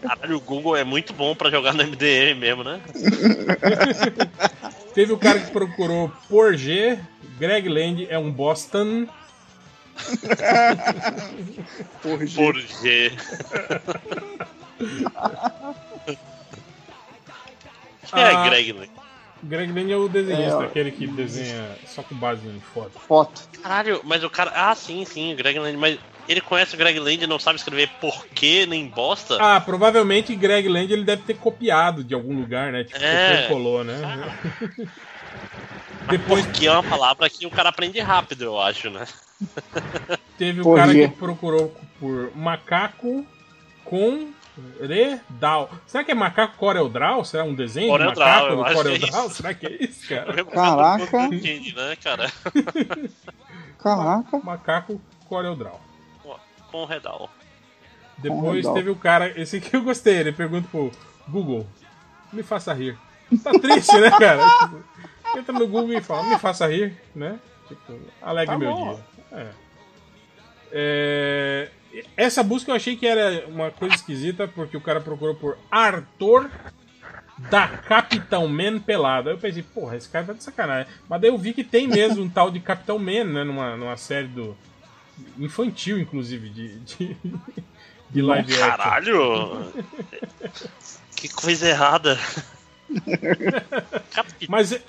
Caralho, 0.02 0.36
o 0.36 0.40
Google 0.40 0.76
é 0.76 0.84
muito 0.84 1.14
bom 1.14 1.34
pra 1.34 1.50
jogar 1.50 1.72
no 1.72 1.82
MDM 1.82 2.34
mesmo, 2.38 2.62
né? 2.62 2.78
Teve 4.92 5.14
o 5.14 5.18
cara 5.18 5.40
que 5.40 5.50
procurou 5.50 6.12
por 6.28 6.54
G, 6.54 6.98
Greg 7.38 7.66
Land 7.66 8.06
é 8.10 8.18
um 8.18 8.30
Boston. 8.30 9.06
Por 12.02 12.24
G. 12.24 12.36
Por 12.36 12.60
G. 12.60 13.12
Quem 18.06 18.22
é 18.22 18.30
Ah, 18.30 18.48
Greg 18.48 18.72
Land? 18.72 18.90
Greg 19.42 19.72
Land 19.72 19.92
é 19.92 19.96
o 19.96 20.08
desenhista, 20.08 20.62
É, 20.62 20.66
aquele 20.66 20.92
que 20.92 21.06
desenha 21.06 21.76
só 21.86 22.02
com 22.04 22.14
base 22.14 22.46
em 22.46 22.60
foto. 22.60 22.92
Foto. 23.00 23.42
Caralho, 23.60 24.00
mas 24.04 24.22
o 24.22 24.30
cara. 24.30 24.52
Ah, 24.54 24.72
sim, 24.74 25.04
sim, 25.04 25.32
o 25.32 25.36
Greg 25.36 25.58
Land. 25.58 25.76
Mas 25.76 25.98
ele 26.28 26.40
conhece 26.40 26.74
o 26.74 26.78
Greg 26.78 26.98
Land 26.98 27.24
e 27.24 27.26
não 27.26 27.38
sabe 27.38 27.58
escrever 27.58 27.88
porquê 28.00 28.66
nem 28.66 28.86
bosta? 28.86 29.38
Ah, 29.40 29.60
provavelmente 29.60 30.34
Greg 30.36 30.68
Land 30.68 30.92
ele 30.92 31.04
deve 31.04 31.22
ter 31.22 31.34
copiado 31.34 32.04
de 32.04 32.14
algum 32.14 32.38
lugar, 32.38 32.70
né? 32.70 32.84
Tipo, 32.84 32.98
É. 33.02 33.46
colou, 33.48 33.82
né? 33.82 33.96
Depois 36.10 36.46
Porque 36.46 36.66
é 36.66 36.72
uma 36.72 36.82
palavra 36.82 37.28
que 37.28 37.46
o 37.46 37.50
cara 37.50 37.68
aprende 37.68 38.00
rápido, 38.00 38.42
eu 38.44 38.60
acho, 38.60 38.88
né? 38.88 39.06
teve 40.38 40.60
o 40.60 40.64
Por 40.64 40.76
cara 40.76 40.92
que 40.92 41.08
procurou 41.08 41.74
por 42.00 42.34
macaco 42.34 43.26
com 43.84 44.32
redal. 44.80 45.70
Será 45.86 46.04
que 46.04 46.10
é 46.10 46.14
macaco 46.14 46.56
Corel 46.56 46.90
Será 47.24 47.44
um 47.44 47.54
desenho 47.54 47.88
Corel 47.88 48.12
de 48.12 48.18
macaco 48.18 48.56
do 48.56 48.64
acho 48.64 48.74
Corel 48.74 48.98
que 48.98 49.04
é. 49.04 49.28
Será 49.30 49.54
que 49.54 49.66
é 49.66 49.84
isso, 49.84 50.08
cara? 50.08 50.44
Caraca. 50.44 51.24
Entende, 51.26 51.74
né, 51.74 51.96
cara? 51.96 52.32
Caraca. 53.78 54.38
Macaco 54.42 55.00
Corel 55.28 55.56
Com 56.78 56.84
Redal. 56.84 57.28
Depois 58.18 58.56
Redal. 58.58 58.74
teve 58.74 58.90
o 58.90 58.96
cara, 58.96 59.40
esse 59.40 59.56
aqui 59.56 59.74
eu 59.74 59.82
gostei, 59.82 60.16
ele 60.18 60.32
pergunta 60.32 60.68
pro 60.70 60.92
Google, 61.28 61.66
me 62.32 62.42
faça 62.42 62.72
rir. 62.72 62.96
Tá 63.42 63.50
triste, 63.52 63.98
né, 64.00 64.10
cara? 64.10 64.46
Tipo, 64.60 65.38
entra 65.38 65.52
no 65.52 65.66
Google 65.66 65.92
e 65.92 66.00
fala, 66.00 66.22
me 66.28 66.38
faça 66.38 66.66
rir, 66.66 66.96
né? 67.14 67.38
Tipo, 67.66 67.98
alegre 68.22 68.54
Tá 68.54 68.58
meu 68.58 68.72
bom. 68.72 68.94
dia. 68.94 69.04
É. 69.32 69.50
É, 70.70 71.68
Essa 72.16 72.42
busca 72.42 72.70
eu 72.70 72.76
achei 72.76 72.96
que 72.96 73.06
era 73.06 73.46
uma 73.48 73.70
coisa 73.70 73.94
esquisita, 73.94 74.46
porque 74.48 74.76
o 74.76 74.80
cara 74.80 75.00
procurou 75.00 75.34
por 75.34 75.58
Arthur 75.70 76.50
da 77.50 77.68
Capitão 77.68 78.46
Man 78.48 78.78
pelado. 78.80 79.28
Aí 79.28 79.34
eu 79.34 79.38
pensei, 79.38 79.62
porra, 79.62 79.96
esse 79.96 80.08
cara 80.08 80.26
tá 80.26 80.32
de 80.32 80.42
sacanagem. 80.42 80.92
Mas 81.08 81.20
daí 81.20 81.30
eu 81.30 81.38
vi 81.38 81.52
que 81.52 81.64
tem 81.64 81.86
mesmo 81.86 82.22
um 82.24 82.28
tal 82.28 82.50
de 82.50 82.60
Capitão 82.60 82.98
Man, 82.98 83.24
né? 83.24 83.44
Numa, 83.44 83.76
numa 83.76 83.96
série 83.96 84.28
do. 84.28 84.56
Infantil, 85.38 85.98
inclusive, 85.98 86.48
de, 86.48 86.78
de, 86.80 87.16
de 88.10 88.22
live 88.22 88.52
action. 88.54 88.68
Caralho! 88.68 89.72
que 91.16 91.28
coisa 91.28 91.68
errada. 91.68 92.18
Mas, 94.48 94.72
é- 94.72 94.80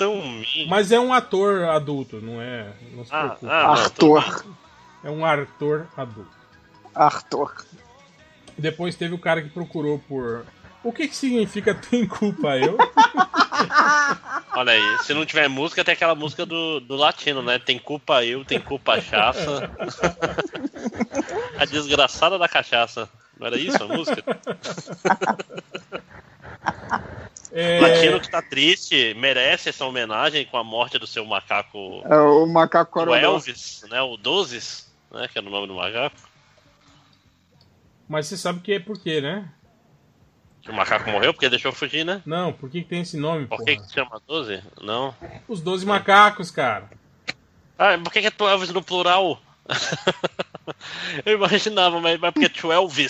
mas 0.70 0.92
é 0.92 1.00
um 1.00 1.12
ator 1.14 1.64
adulto, 1.66 2.22
não 2.22 2.42
é? 2.42 2.72
Não 2.94 3.04
se 3.04 3.14
Ah, 3.14 3.22
preocupe. 3.36 3.46
ah, 3.52 3.64
não, 3.64 3.72
Arthur. 3.74 4.46
É 5.04 5.10
um 5.12 5.26
ator 5.26 5.88
adulto. 5.98 6.32
Arthur. 6.96 7.66
Depois 8.58 8.96
teve 8.96 9.14
o 9.14 9.20
cara 9.20 9.42
que 9.42 9.50
procurou 9.50 10.00
por. 10.00 10.46
O 10.84 10.94
que, 10.94 11.08
que 11.10 11.16
significa 11.16 11.74
tem 11.76 12.08
culpa 12.08 12.58
eu? 12.58 12.78
Olha 14.56 14.74
aí, 14.74 14.98
se 15.04 15.14
não 15.14 15.26
tiver 15.26 15.48
música, 15.48 15.84
tem 15.84 15.94
aquela 15.94 16.16
música 16.16 16.46
do, 16.46 16.80
do 16.80 16.96
latino, 16.96 17.42
né? 17.42 17.60
Tem 17.60 17.78
culpa 17.80 18.24
eu, 18.24 18.44
tem 18.46 18.60
culpa 18.60 18.94
a 18.94 19.02
chaça. 19.02 19.70
a 21.58 21.66
desgraçada 21.66 22.38
da 22.38 22.48
cachaça. 22.48 23.10
Não 23.40 23.48
era 23.48 23.58
isso 23.58 23.82
a 23.84 23.88
música? 23.88 24.24
É, 27.52 27.80
O 27.80 27.82
latino 27.82 28.20
que 28.22 28.30
tá 28.30 28.42
triste 28.42 29.16
merece 29.16 29.70
essa 29.70 29.86
homenagem 29.86 30.46
com 30.46 30.58
a 30.58 30.64
morte 30.64 31.00
do 31.00 31.08
seu 31.08 31.26
macaco 31.26 32.04
É 32.06 32.16
o 32.16 32.46
macaco 32.46 33.00
o. 33.00 33.16
Elvis, 33.16 33.84
né? 33.90 34.02
O 34.02 34.18
Dozes, 34.18 34.92
né? 35.12 35.28
Que 35.28 35.40
era 35.40 35.48
o 35.48 35.50
nome 35.50 35.68
do 35.68 35.74
macaco. 35.74 36.16
Mas 38.08 38.28
você 38.28 38.38
sabe 38.38 38.60
que 38.60 38.74
é 38.74 38.80
por 38.80 39.00
quê, 39.00 39.22
né? 39.22 39.50
Que 40.62 40.72
o 40.72 40.74
macaco 40.74 41.10
morreu 41.10 41.34
porque 41.34 41.50
deixou 41.50 41.72
fugir, 41.72 42.04
né? 42.06 42.22
Não, 42.26 42.52
por 42.52 42.70
que, 42.70 42.82
que 42.82 42.90
tem 42.90 43.02
esse 43.02 43.18
nome, 43.18 43.48
Por 43.48 43.64
que, 43.64 43.78
que 43.78 43.84
se 43.88 43.94
chama 43.94 44.22
12? 44.28 44.62
Não. 44.82 45.16
Os 45.48 45.62
12 45.62 45.86
macacos, 45.86 46.52
cara. 46.52 46.90
Ah, 47.78 47.98
por 48.04 48.12
que, 48.12 48.22
que 48.22 48.28
é 48.28 48.32
12 48.32 48.74
no 48.74 48.84
plural? 48.84 49.40
Eu 51.26 51.36
imaginava, 51.36 52.00
mas, 52.00 52.20
mas 52.20 52.34
porque 52.34 52.46
é 52.48 52.50
12. 52.50 53.08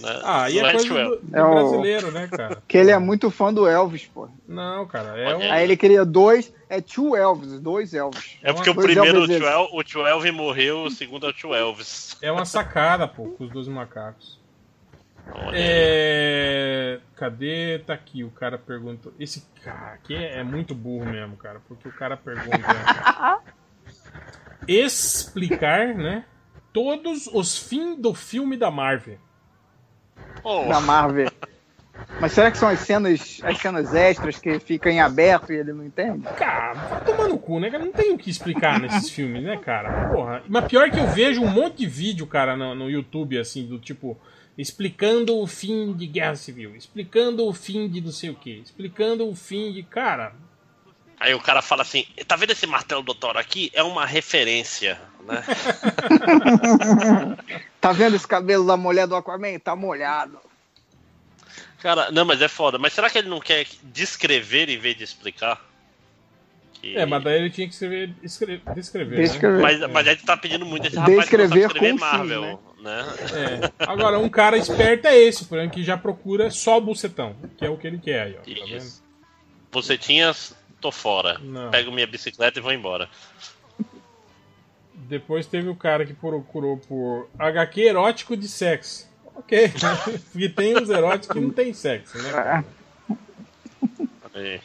Né? 0.00 0.20
Ah, 0.24 0.50
e 0.50 0.60
Não 0.60 0.68
é 0.68 0.72
coisa 0.72 0.88
12. 0.88 1.04
do, 1.04 1.26
do 1.30 1.36
É 1.36 1.44
o- 1.44 1.50
brasileiro, 1.50 2.10
né, 2.12 2.28
cara? 2.28 2.62
Que 2.68 2.78
ele 2.78 2.90
é 2.90 2.98
muito 2.98 3.30
fã 3.30 3.52
do 3.52 3.66
Elvis, 3.66 4.06
pô. 4.06 4.28
Não, 4.46 4.86
cara, 4.86 5.18
é 5.18 5.36
um. 5.36 5.52
Aí 5.52 5.64
ele 5.64 5.76
queria 5.76 6.04
dois, 6.04 6.52
é 6.68 6.80
two 6.80 7.16
Elvis, 7.16 7.58
dois 7.60 7.92
Elvis. 7.94 8.36
É 8.42 8.52
porque 8.52 8.70
o 8.70 8.74
Dois 8.74 8.86
primeiro, 8.86 9.20
o 9.20 9.22
Elvis 9.46 9.72
o 9.72 9.82
tio 9.82 10.06
Elvin 10.06 10.30
morreu, 10.30 10.84
o 10.84 10.90
segundo 10.90 11.26
é 11.26 11.30
o 11.30 11.32
tio 11.32 11.54
Elvis. 11.54 12.16
É 12.22 12.30
uma 12.30 12.44
sacada, 12.44 13.06
pô, 13.08 13.24
com 13.30 13.44
os 13.44 13.50
12 13.50 13.70
macacos. 13.70 14.38
É... 15.52 17.00
Cadê? 17.16 17.78
Tá 17.86 17.94
aqui, 17.94 18.24
o 18.24 18.30
cara 18.30 18.58
perguntou. 18.58 19.12
Esse 19.18 19.46
cara 19.62 19.94
aqui 19.94 20.14
é 20.14 20.40
é 20.40 20.42
muito 20.44 20.74
burro 20.74 21.06
mesmo, 21.06 21.36
cara, 21.36 21.60
porque 21.66 21.88
o 21.88 21.92
cara 21.92 22.16
pergunta. 22.16 22.58
Explicar, 24.66 25.94
né? 25.94 26.24
Todos 26.72 27.26
os 27.28 27.56
fins 27.56 27.96
do 27.98 28.14
filme 28.14 28.56
da 28.56 28.70
Marvel. 28.70 29.18
Oh, 30.42 30.66
Da 30.68 30.80
Marvel. 30.80 31.30
Mas 32.20 32.32
será 32.32 32.50
que 32.50 32.58
são 32.58 32.68
as 32.68 32.80
cenas, 32.80 33.40
as 33.44 33.58
cenas 33.58 33.94
extras 33.94 34.38
que 34.38 34.58
ficam 34.58 34.90
em 34.90 35.00
aberto 35.00 35.52
e 35.52 35.56
ele 35.56 35.72
não 35.72 35.84
entende? 35.84 36.24
Cara, 36.36 36.74
vai 36.74 37.04
tomar 37.04 37.28
no 37.28 37.38
cu, 37.38 37.60
né? 37.60 37.70
cara? 37.70 37.84
Não 37.84 37.92
tem 37.92 38.12
o 38.12 38.18
que 38.18 38.30
explicar 38.30 38.80
nesses 38.80 39.10
filmes, 39.10 39.42
né, 39.42 39.56
cara? 39.56 40.08
Porra. 40.08 40.42
Mas 40.48 40.64
pior 40.66 40.90
que 40.90 40.98
eu 40.98 41.06
vejo 41.06 41.42
um 41.42 41.48
monte 41.48 41.78
de 41.78 41.86
vídeo, 41.86 42.26
cara, 42.26 42.56
no, 42.56 42.74
no 42.74 42.90
YouTube, 42.90 43.38
assim, 43.38 43.66
do 43.66 43.78
tipo. 43.78 44.18
Explicando 44.56 45.38
o 45.38 45.46
fim 45.46 45.92
de 45.92 46.06
Guerra 46.06 46.36
Civil, 46.36 46.76
explicando 46.76 47.46
o 47.46 47.52
fim 47.52 47.88
de 47.88 48.00
não 48.00 48.12
sei 48.12 48.30
o 48.30 48.34
que, 48.34 48.60
explicando 48.60 49.28
o 49.28 49.34
fim 49.34 49.72
de. 49.72 49.82
Cara. 49.82 50.32
Aí 51.18 51.34
o 51.34 51.40
cara 51.40 51.60
fala 51.60 51.82
assim: 51.82 52.06
tá 52.26 52.36
vendo 52.36 52.52
esse 52.52 52.66
martelo 52.66 53.02
do 53.02 53.14
Thor 53.14 53.36
aqui? 53.36 53.70
É 53.74 53.82
uma 53.82 54.06
referência, 54.06 55.00
né? 55.26 55.42
Tá 57.84 57.92
vendo 57.92 58.16
esse 58.16 58.26
cabelo 58.26 58.66
da 58.66 58.78
mulher 58.78 59.06
do 59.06 59.14
Aquaman? 59.14 59.58
Tá 59.58 59.76
molhado. 59.76 60.40
Cara, 61.80 62.10
não, 62.10 62.24
mas 62.24 62.40
é 62.40 62.48
foda. 62.48 62.78
Mas 62.78 62.94
será 62.94 63.10
que 63.10 63.18
ele 63.18 63.28
não 63.28 63.40
quer 63.40 63.66
descrever 63.82 64.70
em 64.70 64.78
vez 64.78 64.96
de 64.96 65.04
explicar? 65.04 65.60
Que- 66.80 66.96
É, 66.96 67.06
mas 67.06 67.22
daí 67.24 67.36
ele 67.38 67.50
tinha 67.50 67.66
que 67.66 67.72
escrever, 67.74 68.14
escre- 68.22 68.62
descrever. 68.74 69.16
Descrever. 69.16 69.56
Né? 69.56 69.62
Mas, 69.62 69.80
mas 69.90 70.08
aí 70.08 70.16
tu 70.16 70.24
tá 70.24 70.36
pedindo 70.36 70.66
muito 70.66 70.86
esse 70.86 70.96
rapaz 70.96 71.28
que 71.28 71.36
não 71.36 71.48
sabe 71.48 71.60
Descrever 71.60 71.66
escrever 71.66 71.92
com 71.92 71.98
sim, 71.98 72.04
Marvel, 72.04 72.60
né? 72.80 73.04
É. 73.78 73.84
Agora, 73.86 74.18
um 74.18 74.28
cara 74.28 74.56
esperto 74.58 75.06
é 75.06 75.16
esse, 75.16 75.46
por 75.46 75.58
exemplo, 75.58 75.74
que 75.76 75.82
já 75.82 75.96
procura 75.96 76.50
só 76.50 76.76
o 76.78 76.80
bucetão, 76.82 77.34
que 77.56 77.64
é 77.64 77.70
o 77.70 77.76
que 77.78 77.86
ele 77.86 77.98
quer 77.98 78.22
aí, 78.22 78.32
ó. 78.34 78.38
Tá 78.38 78.66
vendo? 78.66 78.76
Isso. 78.76 79.02
Bucetinhas, 79.72 80.54
tô 80.80 80.92
fora. 80.92 81.38
Não. 81.42 81.70
Pego 81.70 81.90
minha 81.90 82.06
bicicleta 82.06 82.58
e 82.58 82.62
vou 82.62 82.72
embora. 82.72 83.08
Depois 84.94 85.46
teve 85.46 85.68
o 85.68 85.74
cara 85.76 86.04
que 86.06 86.14
procurou 86.14 86.76
por 86.78 87.28
HQ 87.38 87.80
erótico 87.80 88.36
de 88.36 88.48
sexo. 88.48 89.08
Ok. 89.34 89.72
Porque 90.32 90.48
tem 90.48 90.76
os 90.76 90.88
eróticos 90.88 91.28
que 91.34 91.40
não 91.40 91.50
tem 91.50 91.72
sexo, 91.72 92.16
né? 92.22 92.30
cara? 92.30 92.64
Aí. 94.34 94.60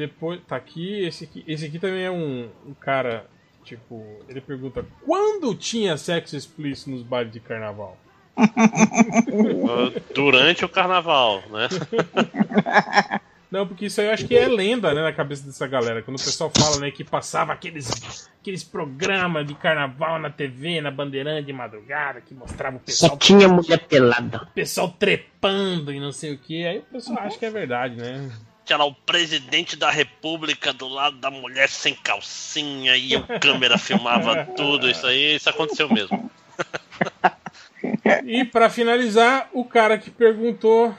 Depois, 0.00 0.40
tá 0.48 0.56
aqui, 0.56 1.04
esse 1.04 1.24
aqui, 1.24 1.44
esse 1.46 1.66
aqui 1.66 1.78
também 1.78 2.04
é 2.04 2.10
um, 2.10 2.48
um 2.66 2.72
cara, 2.72 3.26
tipo, 3.62 4.02
ele 4.26 4.40
pergunta, 4.40 4.82
quando 5.04 5.54
tinha 5.54 5.94
sexo 5.98 6.34
explícito 6.34 6.88
nos 6.88 7.02
bailes 7.02 7.30
de 7.30 7.38
carnaval? 7.38 7.98
Durante 10.14 10.64
o 10.64 10.70
carnaval, 10.70 11.42
né? 11.50 11.68
Não, 13.50 13.66
porque 13.66 13.86
isso 13.86 14.00
aí 14.00 14.06
eu 14.06 14.14
acho 14.14 14.26
que 14.26 14.34
é 14.34 14.48
lenda, 14.48 14.94
né, 14.94 15.02
na 15.02 15.12
cabeça 15.12 15.44
dessa 15.44 15.66
galera. 15.66 16.00
Quando 16.00 16.18
o 16.18 16.24
pessoal 16.24 16.50
fala, 16.56 16.78
né, 16.78 16.90
que 16.90 17.04
passava 17.04 17.52
aqueles, 17.52 18.26
aqueles 18.40 18.64
programas 18.64 19.46
de 19.46 19.54
carnaval 19.54 20.18
na 20.18 20.30
TV, 20.30 20.80
na 20.80 20.90
Bandeirante 20.90 21.46
de 21.46 21.52
madrugada, 21.52 22.22
que 22.22 22.32
mostrava 22.32 22.76
o 22.76 22.80
pessoal. 22.80 23.10
Só 23.10 23.16
tinha 23.18 23.48
mulher 23.48 23.80
pelada. 23.80 24.44
O 24.44 24.46
pessoal 24.54 24.88
trepando 24.88 25.92
e 25.92 26.00
não 26.00 26.12
sei 26.12 26.32
o 26.32 26.38
que. 26.38 26.64
Aí 26.64 26.78
o 26.78 26.82
pessoal 26.82 27.18
acha 27.18 27.36
que 27.36 27.44
é 27.44 27.50
verdade, 27.50 27.96
né? 27.96 28.30
Tinha 28.70 28.78
lá 28.78 28.84
o 28.84 28.94
presidente 28.94 29.74
da 29.74 29.90
república 29.90 30.72
do 30.72 30.86
lado 30.86 31.16
da 31.16 31.28
mulher 31.28 31.68
sem 31.68 31.92
calcinha 31.92 32.96
e 32.96 33.16
o 33.16 33.26
câmera 33.40 33.74
filmava 33.76 34.44
tudo. 34.56 34.88
Isso 34.88 35.04
aí, 35.08 35.34
isso 35.34 35.50
aconteceu 35.50 35.92
mesmo. 35.92 36.30
E 38.24 38.44
pra 38.44 38.70
finalizar, 38.70 39.50
o 39.52 39.64
cara 39.64 39.98
que 39.98 40.08
perguntou. 40.08 40.96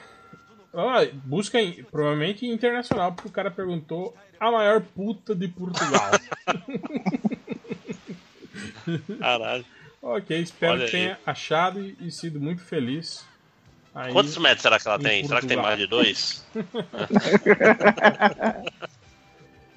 busca 1.23 1.61
em- 1.61 1.81
provavelmente 1.85 2.45
internacional, 2.45 3.13
porque 3.13 3.29
o 3.29 3.31
cara 3.31 3.49
perguntou 3.49 4.13
a 4.37 4.51
maior 4.51 4.81
puta 4.81 5.33
de 5.33 5.47
Portugal. 5.47 6.11
Caralho. 9.17 9.63
ok, 10.01 10.41
espero 10.41 10.73
Olha 10.73 10.89
que 10.89 10.97
aí. 10.97 11.03
tenha 11.03 11.17
achado 11.25 11.79
e, 11.79 11.95
e 12.01 12.11
sido 12.11 12.37
muito 12.37 12.61
feliz. 12.61 13.25
Aí 13.93 14.13
Quantos 14.13 14.37
metros 14.37 14.61
será 14.61 14.79
que 14.79 14.87
ela 14.87 14.97
em 14.97 15.03
tem? 15.03 15.27
Será 15.27 15.41
que 15.41 15.47
tem 15.47 15.57
mais 15.57 15.77
de 15.77 15.87
dois? 15.87 16.45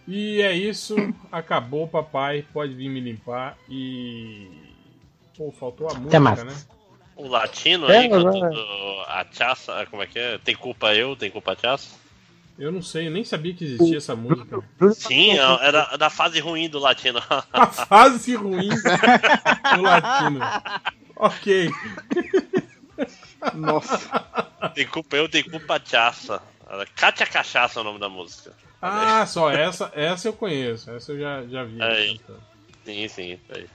E 0.06 0.42
é 0.42 0.52
isso, 0.52 0.94
acabou, 1.32 1.88
papai. 1.88 2.44
Pode 2.52 2.74
vir 2.74 2.88
me 2.88 3.00
limpar. 3.00 3.56
E. 3.68 4.48
Pô, 5.36 5.50
faltou 5.50 5.90
a 5.90 5.94
música, 5.94 6.20
mais. 6.20 6.44
né? 6.44 6.54
O 7.16 7.28
latino 7.28 7.90
É, 7.90 7.98
aí, 7.98 8.08
cantando 8.08 8.60
a 9.06 9.24
Chaça, 9.30 9.86
como 9.90 10.02
é 10.02 10.06
que 10.06 10.18
é? 10.18 10.38
Tem 10.38 10.54
culpa 10.54 10.94
eu, 10.94 11.16
tem 11.16 11.30
culpa 11.30 11.52
a 11.52 11.56
Chaça? 11.56 11.96
Eu 12.58 12.70
não 12.70 12.82
sei, 12.82 13.08
eu 13.08 13.10
nem 13.10 13.24
sabia 13.24 13.54
que 13.54 13.64
existia 13.64 13.96
essa 13.96 14.14
música. 14.14 14.62
Sim, 14.94 15.32
era 15.60 15.96
da 15.96 16.08
fase 16.08 16.38
ruim 16.38 16.68
do 16.68 16.78
latino. 16.78 17.18
A 17.52 17.66
fase 17.66 18.36
ruim 18.36 18.68
do 18.68 19.82
latino. 19.82 20.40
Ok. 21.16 21.70
Nossa. 23.52 24.08
Tem 24.74 24.86
culpa 24.86 25.16
eu, 25.16 25.28
tem 25.28 25.42
culpa 25.42 25.76
a 25.76 25.80
Chaça. 25.84 26.42
Cátia 26.96 27.26
Cachaça 27.26 27.78
é 27.78 27.82
o 27.82 27.84
nome 27.84 27.98
da 27.98 28.08
música. 28.08 28.52
Ah, 28.80 29.24
só 29.26 29.50
essa, 29.50 29.90
essa 29.94 30.28
eu 30.28 30.32
conheço. 30.32 30.90
Essa 30.90 31.12
eu 31.12 31.18
já, 31.18 31.46
já 31.46 31.64
vi. 31.64 31.82
Aí. 31.82 32.18
cantando. 32.18 32.42
Sim, 32.84 33.08
sim. 33.08 33.40
Aí. 33.54 33.66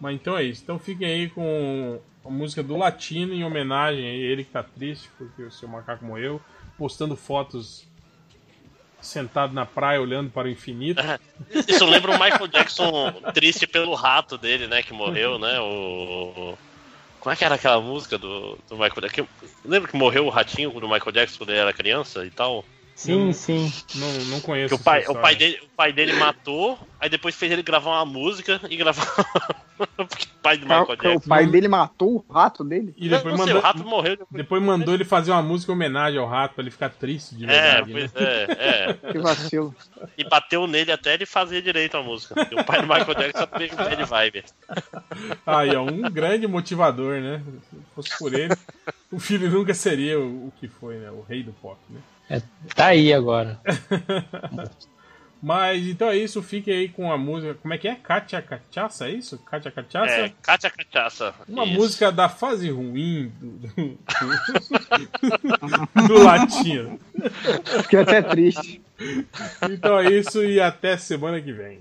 Mas 0.00 0.14
então 0.14 0.36
é 0.36 0.44
isso. 0.44 0.62
Então 0.62 0.78
fiquem 0.78 1.06
aí 1.06 1.28
com 1.28 2.00
a 2.24 2.30
música 2.30 2.62
do 2.62 2.76
Latino 2.76 3.34
em 3.34 3.44
homenagem 3.44 4.04
a 4.04 4.12
ele 4.12 4.44
que 4.44 4.50
tá 4.50 4.62
triste 4.62 5.10
porque 5.18 5.42
o 5.42 5.50
seu 5.50 5.68
macaco 5.68 6.04
morreu, 6.04 6.40
postando 6.78 7.16
fotos 7.16 7.86
sentado 9.00 9.54
na 9.54 9.64
praia 9.64 10.00
olhando 10.00 10.30
para 10.30 10.48
o 10.48 10.50
infinito. 10.50 11.02
Isso 11.68 11.84
lembra 11.84 12.12
o 12.12 12.18
Michael 12.18 12.48
Jackson 12.48 13.12
triste 13.34 13.66
pelo 13.66 13.94
rato 13.94 14.38
dele, 14.38 14.66
né? 14.66 14.82
Que 14.82 14.92
morreu, 14.92 15.38
né? 15.38 15.60
O. 15.60 16.56
Como 17.20 17.32
é 17.32 17.36
que 17.36 17.44
era 17.44 17.54
aquela 17.54 17.80
música 17.80 18.16
do, 18.16 18.58
do 18.68 18.76
Michael 18.76 19.02
Jackson? 19.02 19.26
Lembra 19.64 19.90
que 19.90 19.96
morreu 19.96 20.26
o 20.26 20.30
ratinho 20.30 20.70
do 20.70 20.88
Michael 20.88 21.12
Jackson 21.12 21.38
quando 21.38 21.50
ele 21.50 21.58
era 21.58 21.72
criança 21.72 22.24
e 22.24 22.30
tal? 22.30 22.64
Sim, 23.00 23.32
sim. 23.32 23.72
Não, 23.94 24.12
não 24.26 24.40
conheço. 24.42 24.74
Que 24.74 24.80
o 24.80 24.84
pai, 24.84 25.06
o, 25.08 25.14
pai 25.14 25.34
dele, 25.34 25.58
o 25.62 25.68
pai 25.74 25.90
dele 25.90 26.12
matou, 26.12 26.78
aí 27.00 27.08
depois 27.08 27.34
fez 27.34 27.50
ele 27.50 27.62
gravar 27.62 27.92
uma 27.92 28.04
música 28.04 28.60
e 28.68 28.76
gravar. 28.76 29.06
Porque 29.96 30.26
o 30.26 30.42
pai 30.42 30.58
do 30.58 30.66
Michael 30.66 31.16
O 31.16 31.20
pai 31.22 31.46
dele 31.46 31.66
matou 31.66 32.16
o 32.28 32.32
rato 32.32 32.62
dele? 32.62 32.92
E 32.98 33.08
depois 33.08 33.34
não 33.34 33.44
sei, 33.46 33.54
mandou, 33.54 33.58
o 33.58 33.64
rato 33.64 33.84
morreu 33.88 34.16
depois. 34.18 34.42
depois 34.42 34.62
mandou 34.62 34.92
ele 34.92 35.06
fazer 35.06 35.30
uma 35.30 35.40
música 35.40 35.72
em 35.72 35.74
homenagem 35.74 36.20
ao 36.20 36.28
rato 36.28 36.52
pra 36.54 36.62
ele 36.62 36.70
ficar 36.70 36.90
triste 36.90 37.34
de 37.34 37.46
É, 37.46 37.82
verdade. 37.82 37.92
pois 37.92 38.12
né? 38.12 38.20
é, 38.20 39.00
é. 39.08 39.12
Que 39.12 39.18
vacilo. 39.18 39.74
E 40.18 40.24
bateu 40.24 40.66
nele 40.66 40.92
até 40.92 41.14
ele 41.14 41.24
fazer 41.24 41.62
direito 41.62 41.96
a 41.96 42.02
música. 42.02 42.34
E 42.52 42.54
o 42.54 42.62
pai 42.62 42.82
do 42.82 42.86
Michael 42.86 43.14
Jackson 43.14 43.46
teve 43.46 43.74
bad 43.76 44.04
vibe. 44.04 44.44
Aí, 45.46 45.74
ó, 45.74 45.84
um 45.84 46.02
grande 46.10 46.46
motivador, 46.46 47.18
né? 47.18 47.42
Se 47.70 47.76
fosse 47.94 48.18
por 48.18 48.34
ele, 48.34 48.54
o 49.10 49.18
filho 49.18 49.50
nunca 49.50 49.72
seria 49.72 50.20
o, 50.20 50.48
o 50.48 50.52
que 50.60 50.68
foi, 50.68 50.96
né? 50.96 51.10
O 51.10 51.22
rei 51.22 51.42
do 51.42 51.52
pop, 51.54 51.78
né? 51.88 52.00
É, 52.30 52.40
tá 52.76 52.86
aí 52.86 53.12
agora. 53.12 53.60
Mas 55.42 55.86
então 55.86 56.08
é 56.08 56.16
isso, 56.16 56.42
fique 56.42 56.70
aí 56.70 56.88
com 56.88 57.10
a 57.10 57.18
música. 57.18 57.54
Como 57.54 57.72
é 57.74 57.78
que 57.78 57.88
é? 57.88 57.94
Katia 57.96 58.42
Cachaça, 58.42 59.08
é 59.08 59.12
isso? 59.12 59.38
Katia 59.38 59.72
Cachaça? 59.72 60.12
É, 60.12 60.32
Cátia 60.42 60.70
Cachaça. 60.70 61.34
Uma 61.48 61.64
Isso. 61.64 61.72
música 61.74 62.12
da 62.12 62.28
fase 62.28 62.70
ruim 62.70 63.32
do, 63.40 63.48
do, 63.58 63.98
do, 65.96 66.06
do 66.08 66.22
latino. 66.22 67.00
Fiquei 67.82 68.00
até 68.00 68.20
triste. 68.20 68.82
Então 69.70 69.98
é 69.98 70.10
isso 70.12 70.44
e 70.44 70.60
até 70.60 70.98
semana 70.98 71.40
que 71.40 71.52
vem. 71.54 71.80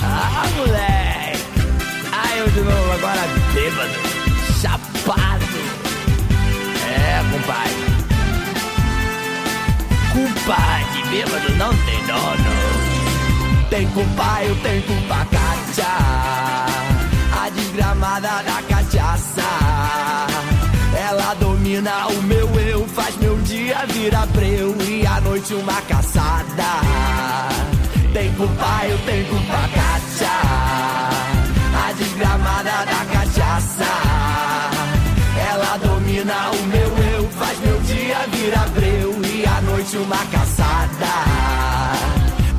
Ah, 0.00 0.44
moleque! 0.56 1.38
Ah, 2.12 2.36
eu 2.36 2.48
de 2.50 2.60
novo, 2.60 2.92
agora 2.92 3.20
bêbado, 3.52 4.23
chapado. 5.04 5.44
É, 6.88 7.22
compadre. 7.30 7.84
Culpa 10.12 10.56
de 10.92 11.02
bêbado 11.08 11.56
não 11.56 11.74
tem 11.76 12.06
dono. 12.06 13.68
Tem 13.70 13.86
culpa, 13.88 14.42
eu 14.44 14.56
tenho 14.56 14.82
culpa, 14.82 15.26
Cátia. 15.30 15.84
A 17.32 17.48
desgramada 17.50 18.42
da 18.42 18.62
cachaça. 18.68 19.42
Ela 20.96 21.34
domina 21.34 22.06
o 22.06 22.22
meu 22.22 22.48
eu, 22.60 22.86
faz 22.88 23.16
meu 23.16 23.36
dia 23.38 23.84
virar 23.88 24.26
breu 24.26 24.74
e 24.80 25.06
à 25.06 25.20
noite 25.20 25.54
uma 25.54 25.82
caçada. 25.82 26.64
Tem 28.12 28.32
culpa, 28.34 28.86
eu 28.86 28.98
tenho 28.98 29.26
culpa, 29.26 29.68
Cátia. 29.74 30.30
A 31.76 31.92
desgramada 31.92 32.70
da 32.70 33.04
cachaça. 33.12 34.53
Ela 36.24 36.50
domina 36.50 36.50
o 36.50 36.66
meu 36.66 37.12
eu, 37.12 37.28
faz 37.30 37.58
meu 37.60 37.78
dia 37.80 38.16
virar 38.32 38.68
breu 38.68 39.14
e 39.24 39.46
à 39.46 39.60
noite 39.60 39.96
uma 39.98 40.16
caçada. 40.26 41.06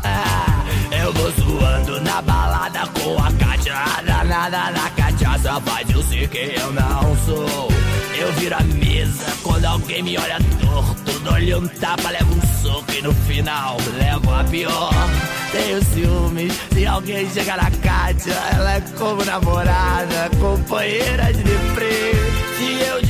Ah, 0.03 0.63
eu 1.03 1.11
vou 1.13 1.31
zoando 1.31 2.01
na 2.01 2.21
balada 2.21 2.87
com 2.93 3.17
a 3.17 3.31
Cátia. 3.33 3.73
Danada 4.05 4.71
na 4.71 4.89
cachaça 4.91 5.59
faz 5.61 5.89
eu 5.89 6.03
ser 6.03 6.27
quem 6.29 6.51
eu 6.53 6.71
não 6.73 7.17
sou. 7.25 7.69
Eu 8.19 8.31
viro 8.33 8.55
a 8.55 8.61
mesa 8.61 9.25
quando 9.41 9.65
alguém 9.65 10.03
me 10.03 10.17
olha 10.17 10.37
torto. 10.61 11.19
Dou-lhe 11.21 11.55
um 11.55 11.67
tapa, 11.67 12.11
levo 12.11 12.35
um 12.35 12.61
soco 12.61 12.91
e 12.91 13.01
no 13.01 13.13
final 13.13 13.77
levo 13.97 14.31
a 14.31 14.43
pior. 14.43 14.93
Tenho 15.51 15.83
ciúmes 15.85 16.53
se 16.71 16.85
alguém 16.85 17.27
chega 17.31 17.57
na 17.57 17.71
Kátia. 17.71 18.33
Ela 18.53 18.75
é 18.75 18.81
como 18.95 19.25
namorada, 19.25 20.29
companheira 20.39 21.33
de 21.33 21.43
deprê. 21.43 22.11
Se 22.57 22.87
eu 22.87 23.01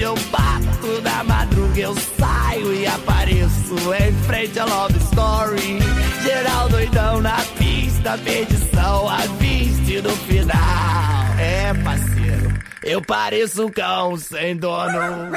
dirijo, 0.00 0.04
eu 0.04 0.14
bato 0.30 1.02
na 1.02 1.24
madruga, 1.24 1.80
eu 1.80 1.94
saio 2.18 2.74
e 2.74 2.86
apareço 2.86 3.74
em 3.94 4.12
frente 4.24 4.58
a 4.58 4.64
Love 4.64 4.98
Story. 4.98 5.78
Geral 6.22 6.68
doidão 6.68 7.20
na 7.20 7.36
pista, 7.58 8.18
perdição, 8.18 9.08
a 9.08 9.18
vista 9.38 10.08
no 10.08 10.16
final. 10.16 11.38
É, 11.38 11.74
parceiro. 11.84 12.54
Eu 12.82 13.02
pareço 13.02 13.66
um 13.66 13.70
cão 13.70 14.16
sem 14.16 14.56
dono. 14.56 15.30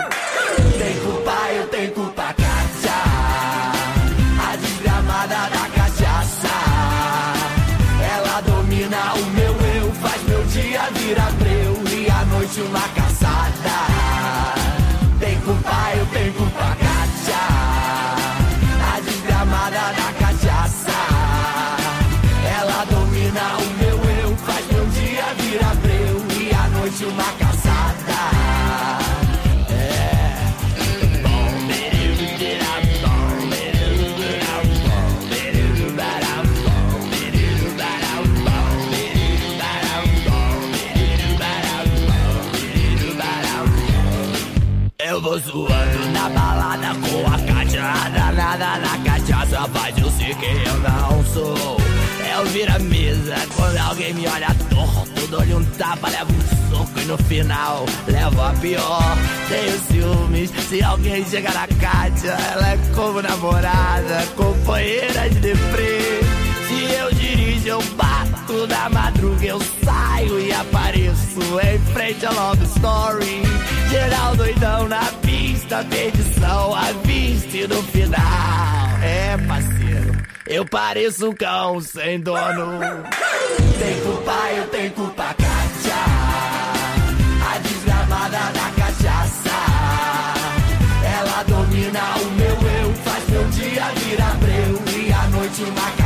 Tem 0.78 1.00
culpa, 1.00 1.52
eu 1.56 1.68
tenho 1.68 1.92
culpa, 1.92 2.24
Kátia. 2.24 2.94
A 4.50 4.56
desgramada 4.56 5.36
da 5.36 5.70
cachaça. 5.76 6.48
Ela 8.16 8.42
domina 8.42 9.14
o 9.16 9.26
meu 9.32 9.56
eu, 9.76 9.92
faz 9.96 10.24
meu 10.24 10.44
dia 10.46 10.82
virar 10.96 11.32
breu 11.34 11.53
zoando 45.40 46.12
na 46.12 46.30
balada 46.30 46.88
com 46.96 47.28
a 47.28 47.38
Kátia 47.40 47.82
Danada 48.14 48.78
na 48.80 48.98
cachaça 49.04 49.68
faz 49.70 49.98
eu 49.98 50.12
sei 50.12 50.34
quem 50.36 50.64
eu 50.64 50.80
não 50.80 51.26
sou. 51.26 51.78
Eu 52.36 52.46
viro 52.48 52.74
a 52.74 52.80
mesa 52.80 53.36
quando 53.56 53.78
alguém 53.78 54.14
me 54.14 54.28
olha 54.28 54.48
torto. 54.70 55.28
Dou-lhe 55.28 55.54
um 55.56 55.66
tapa, 55.78 56.10
levo 56.10 56.32
um 56.32 56.70
soco 56.70 57.00
e 57.00 57.06
no 57.06 57.18
final 57.18 57.86
levo 58.08 58.42
a 58.42 58.54
pior. 58.54 59.18
Tenho 59.50 59.80
ciúmes 59.80 60.52
se 60.70 60.84
alguém 60.84 61.26
chega 61.26 61.52
na 61.52 61.68
Kátia 61.68 62.32
Ela 62.32 62.74
é 62.74 62.78
como 62.94 63.22
namorada, 63.22 64.26
companheira 64.36 65.30
de 65.30 65.40
deprê 65.40 66.53
e 66.84 66.94
eu 66.94 67.14
dirijo, 67.14 67.68
eu 67.68 67.84
bato 67.96 68.68
da 68.68 68.90
madruga, 68.90 69.46
eu 69.46 69.60
saio 69.84 70.40
e 70.40 70.52
apareço 70.52 71.40
em 71.64 71.94
frente 71.94 72.26
ao 72.26 72.34
Love 72.34 72.66
Story. 72.66 73.42
Geral 73.90 74.36
doidão 74.36 74.88
na 74.88 75.04
pista, 75.22 75.84
perdição 75.90 76.76
à 76.76 76.92
vista 77.04 77.68
do 77.68 77.82
final. 77.84 79.00
É, 79.02 79.38
parceiro, 79.48 80.18
eu 80.48 80.66
pareço 80.66 81.30
um 81.30 81.34
cão 81.34 81.80
sem 81.80 82.20
dono. 82.20 82.80
Tem 83.80 84.02
culpa, 84.02 84.52
eu 84.56 84.68
tenho 84.68 84.92
culpa, 84.92 85.24
Kátia. 85.24 86.04
A 87.54 87.58
desgramada 87.60 88.38
da 88.38 88.72
cachaça. 88.82 89.50
Ela 91.18 91.44
domina 91.44 92.00
o 92.22 92.32
meu 92.32 92.58
eu, 92.82 92.94
faz 93.04 93.30
meu 93.30 93.44
dia 93.50 93.84
virar 93.98 94.38
breu 94.38 94.82
e 94.98 95.12
a 95.12 95.28
noite 95.28 95.64
uma 95.64 96.03